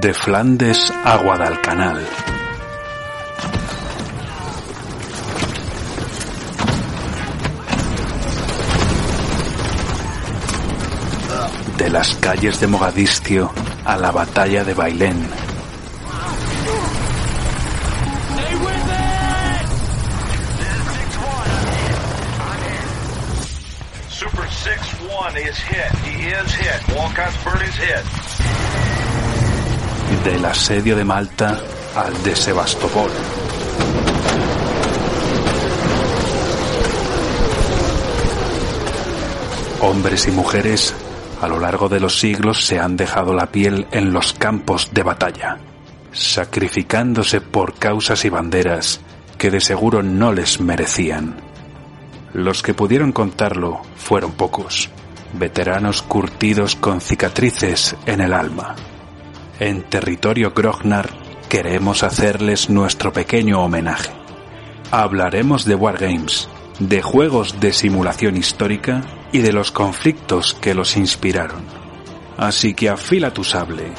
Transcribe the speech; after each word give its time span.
De 0.00 0.12
Flandes 0.12 0.92
a 1.04 1.16
Guadalcanal. 1.16 2.06
De 11.78 11.88
las 11.88 12.14
calles 12.16 12.60
de 12.60 12.66
Mogadiscio 12.66 13.50
a 13.86 13.96
la 13.96 14.10
batalla 14.10 14.64
de 14.64 14.74
Bailén. 14.74 15.28
Super 24.10 24.44
6-1 24.44 25.48
is 25.48 25.56
hit. 25.56 25.92
He 26.04 26.28
is 26.28 26.54
hit. 26.54 26.94
Walcott's 26.94 27.42
bird 27.42 27.62
is 27.62 27.74
hit. 27.76 28.15
Del 30.26 30.44
asedio 30.44 30.96
de 30.96 31.04
Malta 31.04 31.56
al 31.94 32.22
de 32.24 32.34
Sebastopol. 32.34 33.12
Hombres 39.82 40.26
y 40.26 40.32
mujeres 40.32 40.94
a 41.40 41.46
lo 41.46 41.60
largo 41.60 41.88
de 41.88 42.00
los 42.00 42.18
siglos 42.18 42.66
se 42.66 42.80
han 42.80 42.96
dejado 42.96 43.34
la 43.34 43.52
piel 43.52 43.86
en 43.92 44.12
los 44.12 44.32
campos 44.32 44.90
de 44.92 45.04
batalla, 45.04 45.58
sacrificándose 46.10 47.40
por 47.40 47.78
causas 47.78 48.24
y 48.24 48.28
banderas 48.28 49.00
que 49.38 49.52
de 49.52 49.60
seguro 49.60 50.02
no 50.02 50.32
les 50.32 50.60
merecían. 50.60 51.36
Los 52.32 52.64
que 52.64 52.74
pudieron 52.74 53.12
contarlo 53.12 53.80
fueron 53.94 54.32
pocos, 54.32 54.90
veteranos 55.34 56.02
curtidos 56.02 56.74
con 56.74 57.00
cicatrices 57.00 57.94
en 58.06 58.20
el 58.20 58.32
alma. 58.32 58.74
En 59.58 59.84
territorio 59.84 60.52
Grognar 60.52 61.08
queremos 61.48 62.02
hacerles 62.02 62.68
nuestro 62.68 63.10
pequeño 63.14 63.62
homenaje. 63.62 64.10
Hablaremos 64.90 65.64
de 65.64 65.74
Wargames, 65.74 66.50
de 66.78 67.00
juegos 67.00 67.58
de 67.58 67.72
simulación 67.72 68.36
histórica 68.36 69.00
y 69.32 69.38
de 69.38 69.54
los 69.54 69.72
conflictos 69.72 70.52
que 70.52 70.74
los 70.74 70.98
inspiraron. 70.98 71.64
Así 72.36 72.74
que 72.74 72.90
afila 72.90 73.32
tu 73.32 73.44
sable, 73.44 73.92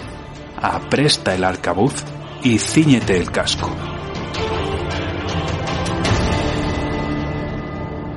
apresta 0.62 1.34
el 1.34 1.44
arcabuz 1.44 2.04
y 2.44 2.60
ciñete 2.60 3.18
el 3.18 3.32
casco. 3.32 3.72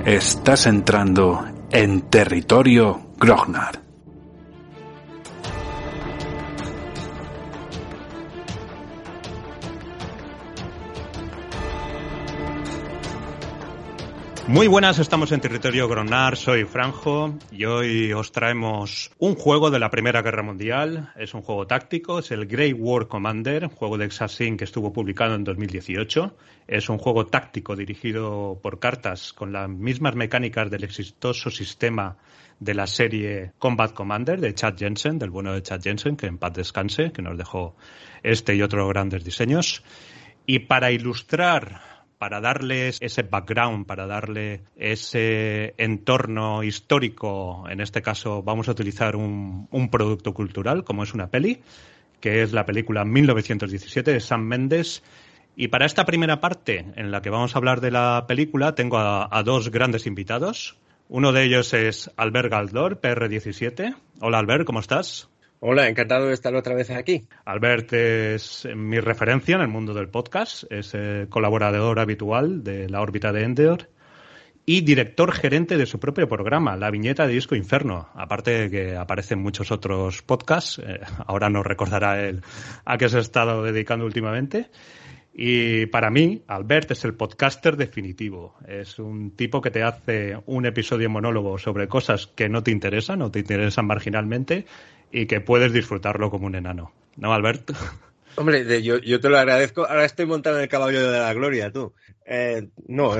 Estás 0.04 0.66
entrando 0.66 1.46
en 1.70 2.02
territorio 2.02 3.12
Grognar. 3.18 3.89
Muy 14.50 14.66
buenas, 14.66 14.98
estamos 14.98 15.30
en 15.30 15.40
territorio 15.40 15.86
Gronar, 15.86 16.36
soy 16.36 16.64
Franjo 16.64 17.38
y 17.52 17.66
hoy 17.66 18.12
os 18.12 18.32
traemos 18.32 19.12
un 19.16 19.36
juego 19.36 19.70
de 19.70 19.78
la 19.78 19.90
Primera 19.90 20.22
Guerra 20.22 20.42
Mundial. 20.42 21.12
Es 21.14 21.34
un 21.34 21.42
juego 21.42 21.68
táctico, 21.68 22.18
es 22.18 22.32
el 22.32 22.46
Grey 22.46 22.72
War 22.72 23.06
Commander, 23.06 23.68
juego 23.68 23.96
de 23.96 24.06
Exasin 24.06 24.56
que 24.56 24.64
estuvo 24.64 24.92
publicado 24.92 25.36
en 25.36 25.44
2018. 25.44 26.36
Es 26.66 26.88
un 26.88 26.98
juego 26.98 27.26
táctico 27.26 27.76
dirigido 27.76 28.58
por 28.60 28.80
cartas 28.80 29.32
con 29.32 29.52
las 29.52 29.68
mismas 29.68 30.16
mecánicas 30.16 30.68
del 30.68 30.82
exitoso 30.82 31.48
sistema 31.48 32.16
de 32.58 32.74
la 32.74 32.88
serie 32.88 33.52
Combat 33.56 33.92
Commander 33.92 34.40
de 34.40 34.52
Chad 34.52 34.74
Jensen, 34.76 35.20
del 35.20 35.30
bueno 35.30 35.52
de 35.52 35.62
Chad 35.62 35.80
Jensen, 35.80 36.16
que 36.16 36.26
en 36.26 36.38
paz 36.38 36.54
descanse, 36.54 37.12
que 37.12 37.22
nos 37.22 37.38
dejó 37.38 37.76
este 38.24 38.56
y 38.56 38.62
otros 38.62 38.88
grandes 38.88 39.22
diseños. 39.22 39.84
Y 40.44 40.58
para 40.58 40.90
ilustrar 40.90 41.89
para 42.20 42.42
darles 42.42 42.98
ese 43.00 43.22
background, 43.22 43.86
para 43.86 44.06
darle 44.06 44.60
ese 44.76 45.72
entorno 45.78 46.62
histórico, 46.62 47.64
en 47.70 47.80
este 47.80 48.02
caso 48.02 48.42
vamos 48.42 48.68
a 48.68 48.72
utilizar 48.72 49.16
un, 49.16 49.88
producto 49.90 50.34
cultural, 50.34 50.84
como 50.84 51.02
es 51.02 51.14
una 51.14 51.30
peli, 51.30 51.62
que 52.20 52.42
es 52.42 52.52
la 52.52 52.66
película 52.66 53.06
1917 53.06 54.12
de 54.12 54.20
Sam 54.20 54.42
Mendes. 54.42 55.02
Y 55.56 55.68
para 55.68 55.86
esta 55.86 56.04
primera 56.04 56.42
parte, 56.42 56.92
en 56.94 57.10
la 57.10 57.22
que 57.22 57.30
vamos 57.30 57.54
a 57.54 57.58
hablar 57.58 57.80
de 57.80 57.90
la 57.90 58.26
película, 58.28 58.74
tengo 58.74 58.98
a, 58.98 59.26
a 59.34 59.42
dos 59.42 59.70
grandes 59.70 60.06
invitados. 60.06 60.76
Uno 61.08 61.32
de 61.32 61.44
ellos 61.44 61.72
es 61.72 62.10
Albert 62.18 62.50
Galdor, 62.50 63.00
PR17. 63.00 63.96
Hola 64.20 64.40
Albert, 64.40 64.66
¿cómo 64.66 64.80
estás? 64.80 65.30
Hola, 65.62 65.88
encantado 65.90 66.28
de 66.28 66.32
estar 66.32 66.54
otra 66.54 66.74
vez 66.74 66.88
aquí. 66.88 67.28
Albert 67.44 67.92
es 67.92 68.66
mi 68.74 68.98
referencia 68.98 69.56
en 69.56 69.60
el 69.60 69.68
mundo 69.68 69.92
del 69.92 70.08
podcast, 70.08 70.64
es 70.72 70.94
eh, 70.94 71.26
colaborador 71.28 71.98
habitual 71.98 72.64
de 72.64 72.88
la 72.88 73.02
órbita 73.02 73.30
de 73.30 73.42
Endeor 73.42 73.90
y 74.64 74.80
director 74.80 75.32
gerente 75.32 75.76
de 75.76 75.84
su 75.84 76.00
propio 76.00 76.26
programa, 76.30 76.78
La 76.78 76.90
Viñeta 76.90 77.26
de 77.26 77.34
Disco 77.34 77.56
Inferno. 77.56 78.08
Aparte 78.14 78.52
de 78.52 78.70
que 78.70 78.96
aparece 78.96 79.34
en 79.34 79.42
muchos 79.42 79.70
otros 79.70 80.22
podcasts, 80.22 80.78
eh, 80.78 81.00
ahora 81.26 81.50
nos 81.50 81.66
recordará 81.66 82.26
él 82.26 82.40
a 82.86 82.96
qué 82.96 83.10
se 83.10 83.18
ha 83.18 83.20
estado 83.20 83.62
dedicando 83.62 84.06
últimamente. 84.06 84.70
Y 85.34 85.86
para 85.86 86.10
mí, 86.10 86.42
Albert 86.48 86.92
es 86.92 87.04
el 87.04 87.14
podcaster 87.14 87.76
definitivo. 87.76 88.56
Es 88.66 88.98
un 88.98 89.36
tipo 89.36 89.60
que 89.60 89.70
te 89.70 89.82
hace 89.82 90.38
un 90.46 90.64
episodio 90.64 91.10
monólogo 91.10 91.58
sobre 91.58 91.86
cosas 91.86 92.26
que 92.26 92.48
no 92.48 92.62
te 92.62 92.70
interesan 92.70 93.22
o 93.22 93.30
te 93.30 93.40
interesan 93.40 93.86
marginalmente 93.86 94.64
y 95.12 95.26
que 95.26 95.40
puedes 95.40 95.72
disfrutarlo 95.72 96.30
como 96.30 96.46
un 96.46 96.54
enano. 96.54 96.92
¿No, 97.16 97.32
Albert? 97.32 97.70
Hombre, 98.36 98.82
yo, 98.82 99.20
te 99.20 99.28
lo 99.28 99.38
agradezco. 99.38 99.86
Ahora 99.86 100.04
estoy 100.04 100.26
montado 100.26 100.56
en 100.56 100.62
el 100.62 100.68
caballo 100.68 101.10
de 101.10 101.18
la 101.18 101.34
gloria, 101.34 101.72
tú. 101.72 101.92
Eh, 102.24 102.68
no, 102.86 103.16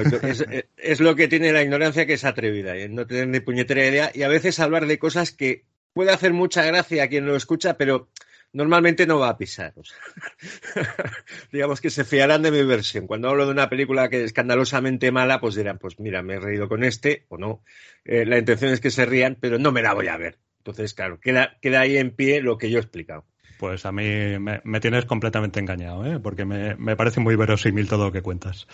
es, 0.77 1.01
lo 1.01 1.17
que 1.17 1.29
tiene 1.29 1.53
la 1.53 1.63
ignorancia 1.63 2.07
que 2.07 2.15
es 2.15 2.25
atrevida, 2.25 2.79
y 2.79 2.89
no 2.89 3.07
tener 3.07 3.27
ni 3.27 3.41
puñetera 3.41 3.85
idea 3.85 4.11
y 4.15 4.23
a 4.23 4.29
veces 4.29 4.61
hablar 4.61 4.87
de 4.87 4.99
cosas 5.01 5.33
que 5.33 5.65
puede 5.93 6.13
hacer 6.13 6.33
mucha 6.33 6.65
gracia 6.65 7.03
a 7.03 7.09
quien 7.09 7.27
lo 7.27 7.35
escucha, 7.35 7.77
pero 7.77 8.09
normalmente 8.53 9.07
no 9.07 9.19
va 9.19 9.31
a 9.31 9.37
pisar. 9.37 9.75
Digamos 11.53 11.81
que 11.81 11.91
se 11.91 12.05
fiarán 12.05 12.43
de 12.43 12.53
mi 12.53 12.63
versión. 12.63 13.09
Cuando 13.09 13.29
hablo 13.29 13.47
de 13.47 13.53
una 13.53 13.69
película 13.69 14.09
que 14.09 14.21
es 14.21 14.27
escandalosamente 14.27 15.11
mala, 15.11 15.41
pues 15.41 15.57
dirán, 15.57 15.79
pues 15.79 15.99
mira, 15.99 16.23
me 16.23 16.35
he 16.35 16.41
reído 16.41 16.69
con 16.69 16.85
este 16.85 17.27
o 17.29 17.37
no. 17.37 17.65
Eh, 18.05 18.25
la 18.25 18.39
intención 18.39 18.73
es 18.73 18.81
que 18.81 18.91
se 18.91 19.07
rían, 19.07 19.37
pero 19.41 19.59
no 19.59 19.73
me 19.73 19.83
la 19.83 19.93
voy 19.93 20.07
a 20.07 20.17
ver. 20.17 20.39
Entonces, 20.71 20.95
claro, 20.95 21.21
queda, 21.21 21.59
queda 21.61 21.81
ahí 21.81 21.97
en 21.97 22.11
pie 22.11 22.43
lo 22.43 22.59
que 22.59 22.71
yo 22.71 22.79
he 22.79 22.81
explicado. 22.81 23.25
Pues 23.59 23.85
a 23.85 23.93
mí 23.93 24.39
me, 24.39 24.81
tienes 24.81 25.05
completamente 25.05 25.61
engañado, 25.61 26.07
¿eh? 26.07 26.19
porque 26.19 26.47
me, 26.47 26.77
me, 26.77 26.97
parece 26.97 27.21
muy 27.21 27.37
verosímil 27.37 27.89
todo 27.89 28.07
lo 28.07 28.13
que 28.13 28.23
cuentas. 28.23 28.67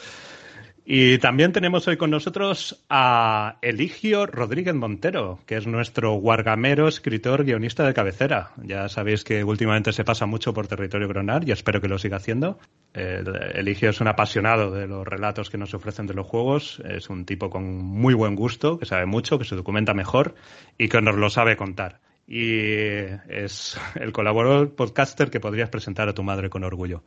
Y 0.88 1.18
también 1.18 1.50
tenemos 1.50 1.88
hoy 1.88 1.96
con 1.96 2.10
nosotros 2.10 2.84
a 2.88 3.58
Eligio 3.60 4.24
Rodríguez 4.24 4.76
Montero, 4.76 5.40
que 5.44 5.56
es 5.56 5.66
nuestro 5.66 6.12
guargamero, 6.12 6.86
escritor, 6.86 7.42
guionista 7.44 7.84
de 7.84 7.92
cabecera. 7.92 8.52
Ya 8.62 8.88
sabéis 8.88 9.24
que 9.24 9.42
últimamente 9.42 9.92
se 9.92 10.04
pasa 10.04 10.26
mucho 10.26 10.54
por 10.54 10.68
territorio 10.68 11.08
gronar 11.08 11.42
y 11.42 11.50
espero 11.50 11.80
que 11.80 11.88
lo 11.88 11.98
siga 11.98 12.18
haciendo. 12.18 12.60
Eligio 12.94 13.90
es 13.90 14.00
un 14.00 14.06
apasionado 14.06 14.70
de 14.70 14.86
los 14.86 15.04
relatos 15.04 15.50
que 15.50 15.58
nos 15.58 15.74
ofrecen 15.74 16.06
de 16.06 16.14
los 16.14 16.24
juegos, 16.24 16.80
es 16.88 17.10
un 17.10 17.24
tipo 17.26 17.50
con 17.50 17.78
muy 17.78 18.14
buen 18.14 18.36
gusto, 18.36 18.78
que 18.78 18.86
sabe 18.86 19.06
mucho, 19.06 19.40
que 19.40 19.44
se 19.44 19.56
documenta 19.56 19.92
mejor 19.92 20.36
y 20.78 20.88
que 20.88 21.02
nos 21.02 21.16
lo 21.16 21.30
sabe 21.30 21.56
contar. 21.56 21.98
Y 22.28 23.00
es 23.28 23.76
el 23.96 24.12
colaborador 24.12 24.76
podcaster 24.76 25.30
que 25.30 25.40
podrías 25.40 25.68
presentar 25.68 26.08
a 26.08 26.14
tu 26.14 26.22
madre 26.22 26.48
con 26.48 26.62
orgullo. 26.62 27.02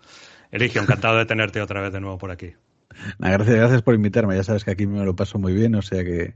Eligio, 0.51 0.81
encantado 0.81 1.17
de 1.17 1.25
tenerte 1.25 1.61
otra 1.61 1.79
vez 1.79 1.93
de 1.93 2.01
nuevo 2.01 2.17
por 2.17 2.31
aquí. 2.31 2.51
Gracias, 3.19 3.55
gracias 3.55 3.81
por 3.81 3.95
invitarme. 3.95 4.35
Ya 4.35 4.43
sabes 4.43 4.63
que 4.63 4.71
aquí 4.71 4.87
me 4.87 5.03
lo 5.05 5.15
paso 5.15 5.39
muy 5.39 5.53
bien, 5.53 5.75
o 5.75 5.81
sea 5.81 6.03
que, 6.03 6.35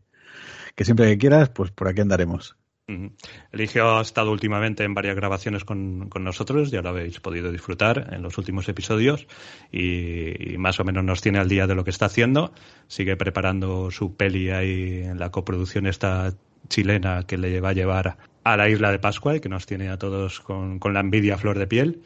que 0.75 0.85
siempre 0.85 1.07
que 1.07 1.17
quieras, 1.17 1.49
pues 1.49 1.71
por 1.71 1.87
aquí 1.87 2.01
andaremos. 2.01 2.57
Uh 2.87 2.91
-huh. 2.91 3.11
Eligio 3.53 3.97
ha 3.97 4.01
estado 4.01 4.31
últimamente 4.31 4.83
en 4.83 4.93
varias 4.93 5.15
grabaciones 5.15 5.63
con, 5.63 6.09
con, 6.09 6.23
nosotros, 6.25 6.69
ya 6.69 6.81
lo 6.81 6.89
habéis 6.89 7.19
podido 7.21 7.49
disfrutar 7.51 8.09
en 8.11 8.21
los 8.21 8.37
últimos 8.37 8.67
episodios 8.67 9.25
y, 9.71 10.57
más 10.57 10.79
o 10.81 10.83
menos 10.83 11.03
nos 11.03 11.21
tiene 11.21 11.39
al 11.39 11.47
día 11.47 11.65
de 11.65 11.75
lo 11.75 11.85
que 11.85 11.91
está 11.91 12.07
haciendo. 12.07 12.53
Sigue 12.87 13.15
preparando 13.15 13.89
su 13.89 14.15
peli 14.17 14.49
ahí 14.49 15.03
en 15.03 15.17
la 15.17 15.31
coproducción 15.31 15.87
esta 15.87 16.33
chilena 16.67 17.23
que 17.25 17.37
le 17.37 17.61
va 17.61 17.69
a 17.69 17.73
llevar 17.73 18.17
a 18.43 18.57
la 18.57 18.69
isla 18.69 18.91
de 18.91 18.99
Pascua 18.99 19.37
y 19.37 19.39
que 19.39 19.49
nos 19.49 19.65
tiene 19.65 19.89
a 19.89 19.97
todos 19.97 20.41
con, 20.41 20.79
con 20.79 20.93
la 20.93 20.99
envidia 20.99 21.35
a 21.35 21.37
flor 21.37 21.57
de 21.57 21.67
piel. 21.67 22.01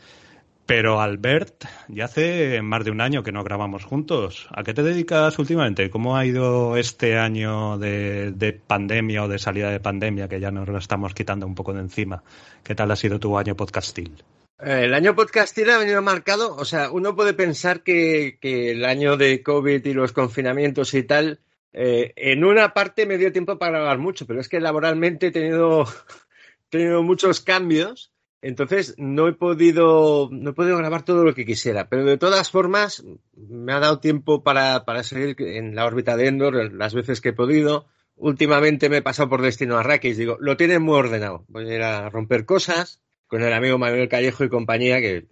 Pero 0.67 0.99
Albert, 0.99 1.63
ya 1.87 2.05
hace 2.05 2.61
más 2.61 2.83
de 2.83 2.91
un 2.91 2.99
año 2.99 3.23
que 3.23 3.31
no 3.31 3.41
grabamos 3.45 3.85
juntos. 3.85 4.49
¿A 4.51 4.63
qué 4.63 4.73
te 4.73 4.83
dedicas 4.83 5.39
últimamente? 5.39 5.89
¿Cómo 5.89 6.17
ha 6.17 6.25
ido 6.25 6.75
este 6.75 7.17
año 7.17 7.77
de, 7.77 8.33
de, 8.33 8.51
pandemia 8.51 9.23
o 9.23 9.29
de 9.29 9.39
salida 9.39 9.71
de 9.71 9.79
pandemia 9.79 10.27
que 10.27 10.41
ya 10.41 10.51
nos 10.51 10.67
lo 10.67 10.77
estamos 10.77 11.13
quitando 11.13 11.47
un 11.47 11.55
poco 11.55 11.73
de 11.73 11.79
encima? 11.79 12.21
¿Qué 12.65 12.75
tal 12.75 12.91
ha 12.91 12.97
sido 12.97 13.17
tu 13.17 13.37
año 13.37 13.55
podcastil? 13.55 14.21
Eh, 14.59 14.81
el 14.83 14.93
año 14.93 15.15
podcastil 15.15 15.69
ha 15.69 15.77
venido 15.77 16.01
marcado, 16.01 16.53
o 16.57 16.65
sea, 16.65 16.91
uno 16.91 17.15
puede 17.15 17.33
pensar 17.33 17.81
que, 17.81 18.37
que 18.41 18.71
el 18.71 18.83
año 18.83 19.15
de 19.15 19.41
COVID 19.41 19.85
y 19.85 19.93
los 19.93 20.11
confinamientos 20.11 20.93
y 20.95 21.03
tal, 21.03 21.39
eh, 21.71 22.11
en 22.17 22.43
una 22.43 22.73
parte 22.73 23.05
me 23.05 23.17
dio 23.17 23.31
tiempo 23.31 23.57
para 23.57 23.79
grabar 23.79 23.99
mucho, 23.99 24.27
pero 24.27 24.41
es 24.41 24.49
que 24.49 24.59
laboralmente 24.59 25.27
he 25.27 25.31
tenido, 25.31 25.83
he 26.67 26.69
tenido 26.71 27.03
muchos 27.03 27.39
cambios 27.39 28.11
Entonces 28.47 28.95
no 28.97 29.27
he 29.27 29.33
podido, 29.33 30.29
no 30.31 30.51
he 30.51 30.53
podido 30.53 30.77
grabar 30.77 31.03
todo 31.03 31.25
lo 31.25 31.35
que 31.35 31.45
quisiera, 31.45 31.89
pero 31.89 32.05
de 32.05 32.17
todas 32.17 32.49
formas 32.49 33.03
me 33.35 33.73
ha 33.73 33.79
dado 33.81 33.99
tiempo 33.99 34.41
para, 34.41 34.85
para 34.85 35.03
seguir 35.03 35.35
en 35.39 35.75
la 35.75 35.85
órbita 35.85 36.15
de 36.15 36.27
Endor 36.27 36.71
las 36.71 36.93
veces 36.93 37.19
que 37.19 37.29
he 37.29 37.33
podido. 37.33 37.87
Últimamente 38.15 38.87
me 38.87 38.97
he 38.97 39.01
pasado 39.01 39.27
por 39.27 39.41
Destino 39.41 39.77
Arrakis, 39.77 40.15
digo, 40.15 40.37
lo 40.39 40.55
tienen 40.55 40.81
muy 40.81 40.95
ordenado. 40.95 41.43
Voy 41.49 41.69
a 41.69 41.75
ir 41.75 41.81
a 41.81 42.09
romper 42.09 42.45
cosas 42.45 43.01
con 43.27 43.43
el 43.43 43.51
amigo 43.51 43.77
Manuel 43.77 44.07
Callejo 44.07 44.45
y 44.45 44.49
compañía, 44.49 45.01
que, 45.01 45.27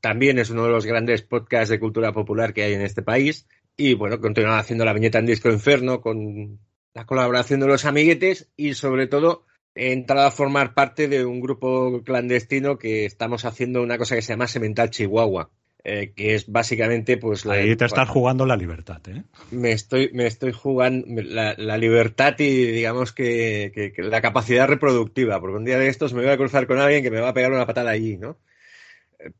también 0.00 0.38
es 0.38 0.48
uno 0.48 0.64
de 0.64 0.70
los 0.70 0.86
grandes 0.86 1.20
podcasts 1.20 1.68
de 1.68 1.78
cultura 1.78 2.14
popular 2.14 2.54
que 2.54 2.62
hay 2.62 2.72
en 2.72 2.80
este 2.80 3.02
país. 3.02 3.46
Y 3.76 3.92
bueno, 3.92 4.18
continuar 4.18 4.58
haciendo 4.58 4.86
la 4.86 4.94
viñeta 4.94 5.18
en 5.18 5.26
Disco 5.26 5.50
Inferno 5.50 6.00
con 6.00 6.58
la 6.94 7.04
colaboración 7.04 7.60
de 7.60 7.66
los 7.66 7.84
amiguetes 7.84 8.48
y 8.56 8.72
sobre 8.72 9.08
todo 9.08 9.44
he 9.78 9.92
entrado 9.92 10.26
a 10.26 10.32
formar 10.32 10.74
parte 10.74 11.06
de 11.06 11.24
un 11.24 11.40
grupo 11.40 12.02
clandestino 12.04 12.78
que 12.78 13.06
estamos 13.06 13.44
haciendo 13.44 13.80
una 13.80 13.96
cosa 13.96 14.16
que 14.16 14.22
se 14.22 14.32
llama 14.32 14.48
Semental 14.48 14.90
Chihuahua. 14.90 15.50
Eh, 15.84 16.12
que 16.14 16.34
es 16.34 16.50
básicamente 16.50 17.18
pues 17.18 17.44
la, 17.44 17.54
ahí 17.54 17.76
te 17.76 17.84
estás 17.84 18.08
jugando 18.08 18.44
la 18.44 18.56
libertad 18.56 19.00
¿eh? 19.08 19.22
me 19.52 19.70
estoy 19.70 20.10
me 20.12 20.26
estoy 20.26 20.50
jugando 20.50 21.06
la, 21.22 21.54
la 21.56 21.78
libertad 21.78 22.34
y 22.40 22.66
digamos 22.66 23.12
que, 23.12 23.70
que, 23.72 23.92
que, 23.92 24.02
la 24.02 24.20
capacidad 24.20 24.66
reproductiva 24.66 25.40
porque 25.40 25.56
un 25.56 25.64
día 25.64 25.78
de 25.78 25.86
estos 25.86 26.14
me 26.14 26.22
voy 26.22 26.32
a 26.32 26.36
cruzar 26.36 26.66
con 26.66 26.80
alguien 26.80 27.04
que 27.04 27.12
me 27.12 27.20
va 27.20 27.28
a 27.28 27.32
pegar 27.32 27.52
una 27.52 27.64
patada 27.64 27.92
allí 27.92 28.16
no 28.16 28.38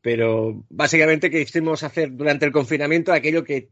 pero 0.01 0.63
básicamente 0.69 1.29
quisimos 1.29 1.83
hacer 1.83 2.15
durante 2.15 2.45
el 2.45 2.53
confinamiento 2.53 3.11
aquello 3.11 3.43
que 3.43 3.71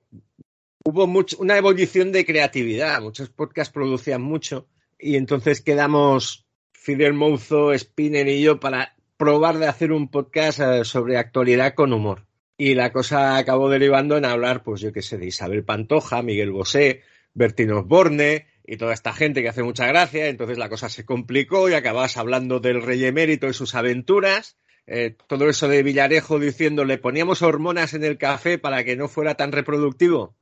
hubo 0.84 1.08
mucho, 1.08 1.38
una 1.40 1.58
evolución 1.58 2.12
de 2.12 2.26
creatividad 2.26 3.02
muchos 3.02 3.30
podcasts 3.30 3.74
producían 3.74 4.22
mucho 4.22 4.68
y 5.00 5.16
entonces 5.16 5.62
quedamos 5.62 6.47
Fidel 6.88 7.14
Mouzo, 7.14 7.78
Spinner 7.78 8.30
y 8.30 8.42
yo 8.42 8.62
para 8.62 8.96
probar 9.18 9.58
de 9.58 9.68
hacer 9.68 9.92
un 9.92 10.08
podcast 10.08 10.62
eh, 10.62 10.86
sobre 10.86 11.18
actualidad 11.18 11.74
con 11.74 11.92
humor. 11.92 12.28
Y 12.58 12.76
la 12.76 12.94
cosa 12.94 13.36
acabó 13.36 13.70
derivando 13.70 14.16
en 14.16 14.24
hablar, 14.24 14.64
pues 14.64 14.80
yo 14.80 14.94
qué 14.94 15.02
sé, 15.02 15.18
de 15.18 15.26
Isabel 15.26 15.66
Pantoja, 15.66 16.22
Miguel 16.22 16.52
Bosé, 16.52 17.02
Bertín 17.34 17.74
Osborne 17.74 18.48
y 18.66 18.78
toda 18.78 18.94
esta 18.94 19.12
gente 19.12 19.42
que 19.42 19.50
hace 19.50 19.64
mucha 19.64 19.86
gracia. 19.86 20.30
Entonces 20.30 20.58
la 20.58 20.70
cosa 20.70 20.88
se 20.88 21.04
complicó 21.04 21.68
y 21.68 21.74
acabas 21.74 22.16
hablando 22.16 22.62
del 22.62 22.82
rey 22.82 23.04
emérito 23.04 23.50
y 23.50 23.54
sus 23.54 23.76
aventuras. 23.76 24.56
Eh, 24.86 25.18
todo 25.28 25.50
eso 25.50 25.68
de 25.68 25.84
Villarejo 25.84 26.40
diciendo 26.40 26.86
le 26.86 26.98
poníamos 26.98 27.42
hormonas 27.42 27.96
en 27.96 28.06
el 28.06 28.18
café 28.18 28.60
para 28.60 28.86
que 28.86 28.96
no 28.96 29.10
fuera 29.10 29.36
tan 29.36 29.52
reproductivo. 29.52 30.38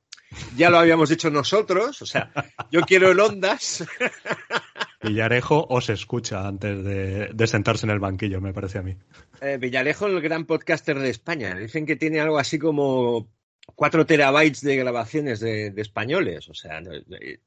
Ya 0.56 0.70
lo 0.70 0.78
habíamos 0.78 1.10
dicho 1.10 1.32
nosotros, 1.32 2.04
o 2.04 2.06
sea, 2.06 2.32
yo 2.70 2.82
quiero 2.82 3.10
el 3.10 3.20
Ondas. 3.20 3.84
Villarejo 5.02 5.66
os 5.70 5.90
escucha 5.90 6.48
antes 6.48 6.84
de, 6.84 7.30
de, 7.34 7.48
sentarse 7.48 7.86
en 7.86 7.92
el 7.92 8.00
banquillo, 8.00 8.42
me 8.42 8.54
parece 8.54 8.80
a 8.80 8.82
mí. 8.82 8.96
Eh, 9.42 9.58
Villarejo, 9.60 10.08
el 10.08 10.22
gran 10.22 10.46
podcaster 10.46 10.98
de 11.00 11.10
España. 11.10 11.56
Dicen 11.56 11.86
que 11.86 11.96
tiene 11.96 12.20
algo 12.20 12.38
así 12.38 12.58
como 12.58 13.30
4 13.76 14.06
terabytes 14.06 14.62
de 14.62 14.76
grabaciones 14.78 15.40
de, 15.40 15.72
de 15.72 15.82
españoles. 15.82 16.50
O 16.50 16.54
sea, 16.54 16.82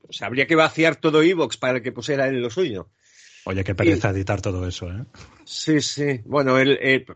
o 0.08 0.12
sea, 0.12 0.26
habría 0.26 0.46
que 0.46 0.56
vaciar 0.56 0.96
todo 0.96 1.22
Evox 1.22 1.56
para 1.56 1.80
que 1.80 1.92
pusiera 1.92 2.28
él 2.28 2.40
lo 2.40 2.50
suyo. 2.50 2.90
Oye, 3.44 3.64
qué 3.64 3.74
pereza 3.74 4.08
y, 4.08 4.16
editar 4.16 4.42
todo 4.42 4.66
eso, 4.66 4.88
¿eh? 4.90 5.04
Sí, 5.44 5.80
sí. 5.80 6.20
Bueno, 6.24 6.58
él, 6.58 6.78
él, 6.82 7.06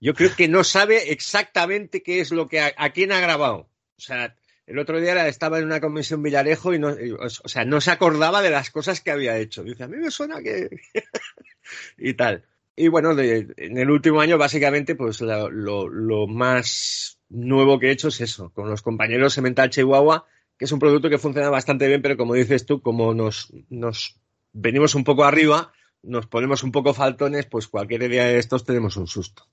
yo 0.00 0.14
creo 0.14 0.34
que 0.34 0.48
no 0.48 0.64
sabe 0.64 1.12
exactamente 1.12 2.02
qué 2.02 2.20
es 2.20 2.32
lo 2.32 2.48
que 2.48 2.60
a, 2.60 2.72
a 2.76 2.90
quién 2.90 3.12
ha 3.12 3.20
grabado. 3.20 3.70
O 3.96 4.00
sea, 4.00 4.36
el 4.72 4.78
otro 4.78 4.98
día 4.98 5.28
estaba 5.28 5.58
en 5.58 5.66
una 5.66 5.82
comisión 5.82 6.22
Villarejo 6.22 6.72
y 6.72 6.78
no, 6.78 6.96
o 7.18 7.48
sea, 7.48 7.66
no 7.66 7.82
se 7.82 7.90
acordaba 7.90 8.40
de 8.40 8.48
las 8.48 8.70
cosas 8.70 9.02
que 9.02 9.10
había 9.10 9.36
hecho. 9.36 9.62
Dice, 9.62 9.84
a 9.84 9.88
mí 9.88 9.98
me 9.98 10.10
suena 10.10 10.40
que... 10.40 10.70
y 11.98 12.14
tal. 12.14 12.46
Y 12.74 12.88
bueno, 12.88 13.10
en 13.18 13.76
el 13.76 13.90
último 13.90 14.22
año 14.22 14.38
básicamente 14.38 14.94
pues 14.94 15.20
lo, 15.20 16.26
más 16.26 17.18
nuevo 17.28 17.78
que 17.78 17.88
he 17.88 17.92
hecho 17.92 18.08
es 18.08 18.22
eso, 18.22 18.50
con 18.54 18.70
los 18.70 18.80
compañeros 18.80 19.34
Semental 19.34 19.68
Chihuahua, 19.68 20.24
que 20.56 20.64
es 20.64 20.72
un 20.72 20.78
producto 20.78 21.10
que 21.10 21.18
funciona 21.18 21.50
bastante 21.50 21.86
bien, 21.86 22.00
pero 22.00 22.16
como 22.16 22.32
dices 22.32 22.64
tú, 22.64 22.80
como 22.80 23.12
nos, 23.12 23.52
nos 23.68 24.18
venimos 24.54 24.94
un 24.94 25.04
poco 25.04 25.24
arriba, 25.24 25.70
nos 26.02 26.26
ponemos 26.26 26.62
un 26.62 26.72
poco 26.72 26.94
faltones, 26.94 27.44
pues 27.44 27.68
cualquier 27.68 28.08
día 28.08 28.24
de 28.24 28.38
estos 28.38 28.64
tenemos 28.64 28.96
un 28.96 29.06
susto. 29.06 29.46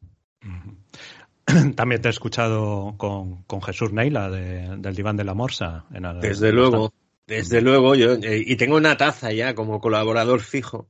También 1.76 2.02
te 2.02 2.10
he 2.10 2.12
escuchado 2.12 2.96
con, 2.98 3.44
con 3.44 3.62
Jesús 3.62 3.92
Neila 3.92 4.30
de, 4.30 4.78
del 4.78 4.96
Diván 4.96 5.18
de 5.18 5.24
la 5.24 5.34
Morsa. 5.34 5.86
En 5.94 6.06
el, 6.06 6.20
desde 6.20 6.52
luego, 6.52 6.94
desde 7.28 7.62
luego. 7.62 7.96
Yo, 7.96 8.14
eh, 8.14 8.44
y 8.46 8.56
tengo 8.56 8.78
una 8.78 8.98
taza 8.98 9.32
ya 9.32 9.56
como 9.56 9.80
colaborador 9.80 10.42
fijo. 10.42 10.90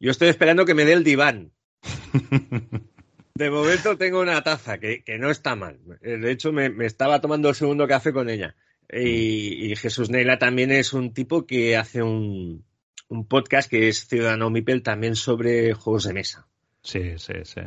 Yo 0.00 0.10
estoy 0.10 0.28
esperando 0.28 0.64
que 0.64 0.74
me 0.74 0.84
dé 0.84 0.92
el 0.92 1.04
diván. 1.04 1.52
De 3.34 3.50
momento 3.50 3.96
tengo 3.96 4.20
una 4.20 4.42
taza 4.42 4.78
que, 4.78 5.04
que 5.04 5.16
no 5.18 5.30
está 5.30 5.54
mal. 5.54 5.78
De 6.00 6.30
hecho, 6.30 6.52
me, 6.52 6.70
me, 6.70 6.86
estaba 6.86 7.20
tomando 7.20 7.48
el 7.48 7.54
segundo 7.54 7.86
café 7.86 8.12
con 8.12 8.28
ella. 8.28 8.56
Y, 8.90 9.70
y, 9.70 9.76
Jesús 9.76 10.10
Neila 10.10 10.38
también 10.38 10.72
es 10.72 10.92
un 10.92 11.12
tipo 11.12 11.46
que 11.46 11.76
hace 11.76 12.02
un, 12.02 12.64
un 13.08 13.28
podcast 13.28 13.70
que 13.70 13.88
es 13.88 14.08
Ciudadano 14.08 14.50
Mipel 14.50 14.82
también 14.82 15.14
sobre 15.14 15.72
juegos 15.74 16.04
de 16.04 16.14
mesa. 16.14 16.48
Sí, 16.82 17.18
sí, 17.18 17.34
sí. 17.44 17.60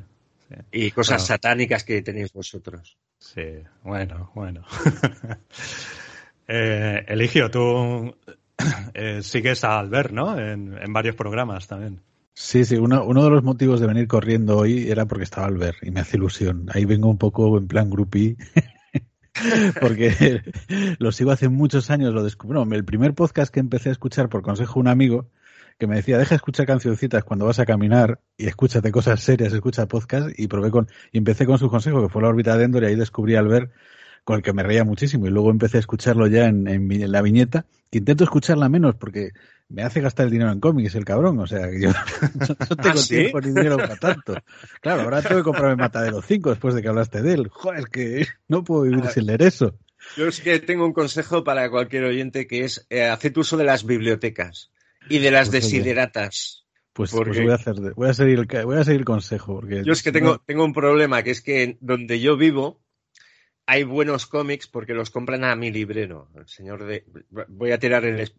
Y 0.71 0.91
cosas 0.91 1.23
claro. 1.23 1.27
satánicas 1.27 1.83
que 1.83 2.01
tenéis 2.01 2.31
vosotros. 2.33 2.97
Sí, 3.17 3.43
bueno, 3.83 4.31
bueno. 4.33 4.63
eh, 6.47 7.05
Eligio, 7.07 7.49
tú 7.51 8.15
eh, 8.93 9.21
sigues 9.21 9.63
a 9.63 9.79
Albert, 9.79 10.11
¿no? 10.11 10.37
En, 10.39 10.77
en, 10.77 10.93
varios 10.93 11.15
programas 11.15 11.67
también. 11.67 12.01
Sí, 12.33 12.65
sí, 12.65 12.77
uno, 12.77 13.03
uno 13.03 13.23
de 13.23 13.29
los 13.29 13.43
motivos 13.43 13.79
de 13.79 13.87
venir 13.87 14.07
corriendo 14.07 14.57
hoy 14.57 14.89
era 14.89 15.05
porque 15.05 15.25
estaba 15.25 15.47
Albert 15.47 15.77
y 15.83 15.91
me 15.91 15.99
hace 15.99 16.17
ilusión. 16.17 16.67
Ahí 16.73 16.85
vengo 16.85 17.09
un 17.09 17.17
poco 17.17 17.57
en 17.57 17.67
plan 17.67 17.89
groupie. 17.89 18.37
porque 19.79 20.41
lo 20.99 21.11
sigo 21.11 21.31
hace 21.31 21.49
muchos 21.49 21.89
años, 21.89 22.13
lo 22.13 22.23
descubrí. 22.23 22.59
El 22.75 22.85
primer 22.85 23.13
podcast 23.13 23.53
que 23.53 23.59
empecé 23.59 23.89
a 23.89 23.93
escuchar 23.93 24.29
por 24.29 24.41
consejo 24.41 24.75
de 24.75 24.79
un 24.81 24.87
amigo 24.87 25.29
que 25.81 25.87
me 25.87 25.95
decía, 25.95 26.19
deja 26.19 26.35
escuchar 26.35 26.67
cancioncitas 26.67 27.23
cuando 27.23 27.47
vas 27.47 27.57
a 27.57 27.65
caminar 27.65 28.19
y 28.37 28.45
escúchate 28.45 28.91
cosas 28.91 29.19
serias, 29.19 29.51
escucha 29.51 29.87
podcast 29.87 30.29
y 30.37 30.45
probé 30.45 30.69
con, 30.69 30.87
y 31.11 31.17
empecé 31.17 31.47
con 31.47 31.57
su 31.57 31.71
consejo, 31.71 32.03
que 32.03 32.07
fue 32.07 32.21
la 32.21 32.27
órbita 32.27 32.55
de 32.55 32.65
Endor 32.65 32.83
y 32.83 32.85
ahí 32.85 32.95
descubrí 32.95 33.33
al 33.33 33.47
ver 33.47 33.71
con 34.23 34.35
el 34.35 34.43
que 34.43 34.53
me 34.53 34.61
reía 34.61 34.83
muchísimo 34.83 35.25
y 35.25 35.31
luego 35.31 35.49
empecé 35.49 35.77
a 35.77 35.79
escucharlo 35.79 36.27
ya 36.27 36.45
en, 36.45 36.67
en, 36.67 36.91
en, 36.91 37.11
la 37.11 37.23
viñeta, 37.23 37.65
que 37.89 37.97
intento 37.97 38.23
escucharla 38.23 38.69
menos 38.69 38.93
porque 38.93 39.31
me 39.69 39.81
hace 39.81 40.01
gastar 40.01 40.27
el 40.27 40.31
dinero 40.33 40.51
en 40.51 40.59
cómics 40.59 40.93
el 40.93 41.03
cabrón, 41.03 41.39
o 41.39 41.47
sea, 41.47 41.67
que 41.67 41.81
yo 41.81 41.89
no 42.69 42.75
tengo 42.75 42.99
¿Ah, 42.99 43.01
¿sí? 43.01 43.15
tiempo 43.15 43.41
ni 43.41 43.47
dinero 43.47 43.77
para 43.77 43.95
tanto. 43.95 44.35
Claro, 44.81 45.01
ahora 45.01 45.23
tengo 45.23 45.37
que 45.37 45.45
comprarme 45.45 45.77
Matadero 45.77 46.21
5 46.21 46.51
después 46.51 46.75
de 46.75 46.83
que 46.83 46.89
hablaste 46.89 47.23
de 47.23 47.33
él. 47.33 47.47
Joder, 47.47 47.85
que 47.85 48.27
no 48.47 48.63
puedo 48.63 48.83
vivir 48.83 49.07
sin 49.07 49.25
leer 49.25 49.41
eso. 49.41 49.79
Yo 50.15 50.27
es 50.27 50.41
que 50.41 50.59
tengo 50.59 50.85
un 50.85 50.93
consejo 50.93 51.43
para 51.43 51.71
cualquier 51.71 52.03
oyente 52.03 52.45
que 52.45 52.65
es 52.65 52.85
eh, 52.91 53.05
hacer 53.05 53.33
uso 53.39 53.57
de 53.57 53.63
las 53.63 53.83
bibliotecas 53.83 54.69
y 55.09 55.19
de 55.19 55.31
las 55.31 55.49
pues 55.49 55.63
desideratas. 55.63 56.65
Pues, 56.93 57.11
porque... 57.11 57.29
pues, 57.29 57.41
voy 57.41 57.51
a 57.51 57.55
hacer, 57.55 57.93
voy 57.95 58.09
a 58.09 58.13
seguir 58.13 58.39
el, 58.39 58.65
voy 58.65 58.77
a 58.77 58.83
seguir 58.83 58.99
el 58.99 59.05
consejo. 59.05 59.55
Porque 59.55 59.83
yo 59.83 59.93
es 59.93 60.03
que 60.03 60.11
tengo, 60.11 60.39
tengo 60.39 60.65
un 60.65 60.73
problema, 60.73 61.23
que 61.23 61.31
es 61.31 61.41
que 61.41 61.77
donde 61.79 62.19
yo 62.19 62.37
vivo 62.37 62.81
hay 63.65 63.83
buenos 63.83 64.25
cómics 64.25 64.67
porque 64.67 64.93
los 64.93 65.11
compran 65.11 65.43
a 65.45 65.55
mi 65.55 65.71
librero, 65.71 66.29
el 66.35 66.47
señor 66.47 66.83
de, 66.83 67.05
voy 67.47 67.71
a 67.71 67.79
tirar 67.79 68.03
el, 68.03 68.29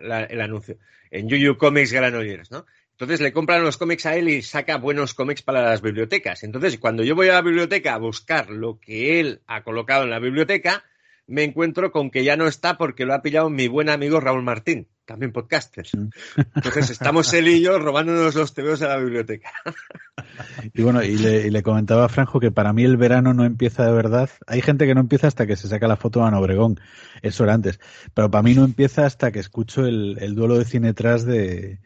la, 0.00 0.24
el 0.24 0.40
anuncio, 0.40 0.78
en 1.10 1.28
Yuyu 1.28 1.58
Comics 1.58 1.92
Granollers, 1.92 2.50
¿no? 2.50 2.64
Entonces 2.92 3.20
le 3.20 3.32
compran 3.32 3.62
los 3.62 3.76
cómics 3.76 4.06
a 4.06 4.16
él 4.16 4.28
y 4.28 4.42
saca 4.42 4.78
buenos 4.78 5.14
cómics 5.14 5.42
para 5.42 5.62
las 5.62 5.82
bibliotecas. 5.82 6.42
Entonces, 6.42 6.78
cuando 6.78 7.04
yo 7.04 7.14
voy 7.14 7.28
a 7.28 7.34
la 7.34 7.42
biblioteca 7.42 7.94
a 7.94 7.98
buscar 7.98 8.50
lo 8.50 8.80
que 8.80 9.20
él 9.20 9.40
ha 9.46 9.62
colocado 9.62 10.02
en 10.02 10.10
la 10.10 10.18
biblioteca, 10.18 10.82
me 11.26 11.44
encuentro 11.44 11.92
con 11.92 12.10
que 12.10 12.24
ya 12.24 12.36
no 12.36 12.48
está 12.48 12.76
porque 12.76 13.04
lo 13.04 13.14
ha 13.14 13.22
pillado 13.22 13.50
mi 13.50 13.68
buen 13.68 13.88
amigo 13.88 14.18
Raúl 14.18 14.42
Martín 14.42 14.88
también 15.08 15.32
podcasters. 15.32 15.92
Entonces 16.54 16.90
estamos 16.90 17.32
él 17.32 17.48
y 17.48 17.62
yo 17.62 17.78
robándonos 17.78 18.34
los 18.34 18.52
tebeos 18.52 18.82
a 18.82 18.88
la 18.88 18.98
biblioteca. 18.98 19.50
Y 20.74 20.82
bueno, 20.82 21.02
y 21.02 21.16
le, 21.16 21.46
y 21.46 21.50
le, 21.50 21.62
comentaba 21.62 22.04
a 22.04 22.08
Franjo 22.08 22.38
que 22.38 22.50
para 22.50 22.74
mí 22.74 22.84
el 22.84 22.98
verano 22.98 23.32
no 23.32 23.44
empieza 23.44 23.86
de 23.86 23.92
verdad. 23.92 24.28
Hay 24.46 24.60
gente 24.60 24.86
que 24.86 24.94
no 24.94 25.00
empieza 25.00 25.26
hasta 25.26 25.46
que 25.46 25.56
se 25.56 25.66
saca 25.66 25.88
la 25.88 25.96
foto 25.96 26.22
a 26.22 26.38
Obregón, 26.38 26.78
eso 27.22 27.44
era 27.44 27.54
antes. 27.54 27.80
Pero 28.12 28.30
para 28.30 28.42
mí 28.42 28.54
no 28.54 28.64
empieza 28.64 29.06
hasta 29.06 29.32
que 29.32 29.38
escucho 29.38 29.86
el, 29.86 30.18
el 30.20 30.34
duelo 30.34 30.58
de 30.58 30.66
cine 30.66 30.92
tras 30.92 31.24
de, 31.24 31.80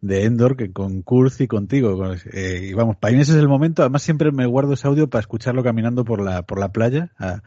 de 0.00 0.24
Endor 0.24 0.56
que 0.56 0.72
con 0.72 1.02
Kurz 1.02 1.40
y 1.40 1.48
contigo. 1.48 2.14
Eh, 2.32 2.68
y 2.70 2.72
vamos, 2.74 2.96
para 2.96 3.14
mí 3.14 3.20
ese 3.20 3.32
es 3.32 3.38
el 3.38 3.48
momento. 3.48 3.82
Además 3.82 4.02
siempre 4.02 4.30
me 4.30 4.46
guardo 4.46 4.74
ese 4.74 4.86
audio 4.86 5.08
para 5.08 5.20
escucharlo 5.20 5.62
caminando 5.64 6.04
por 6.04 6.22
la, 6.22 6.42
por 6.42 6.58
la 6.58 6.70
playa. 6.70 7.10
Ah, 7.18 7.42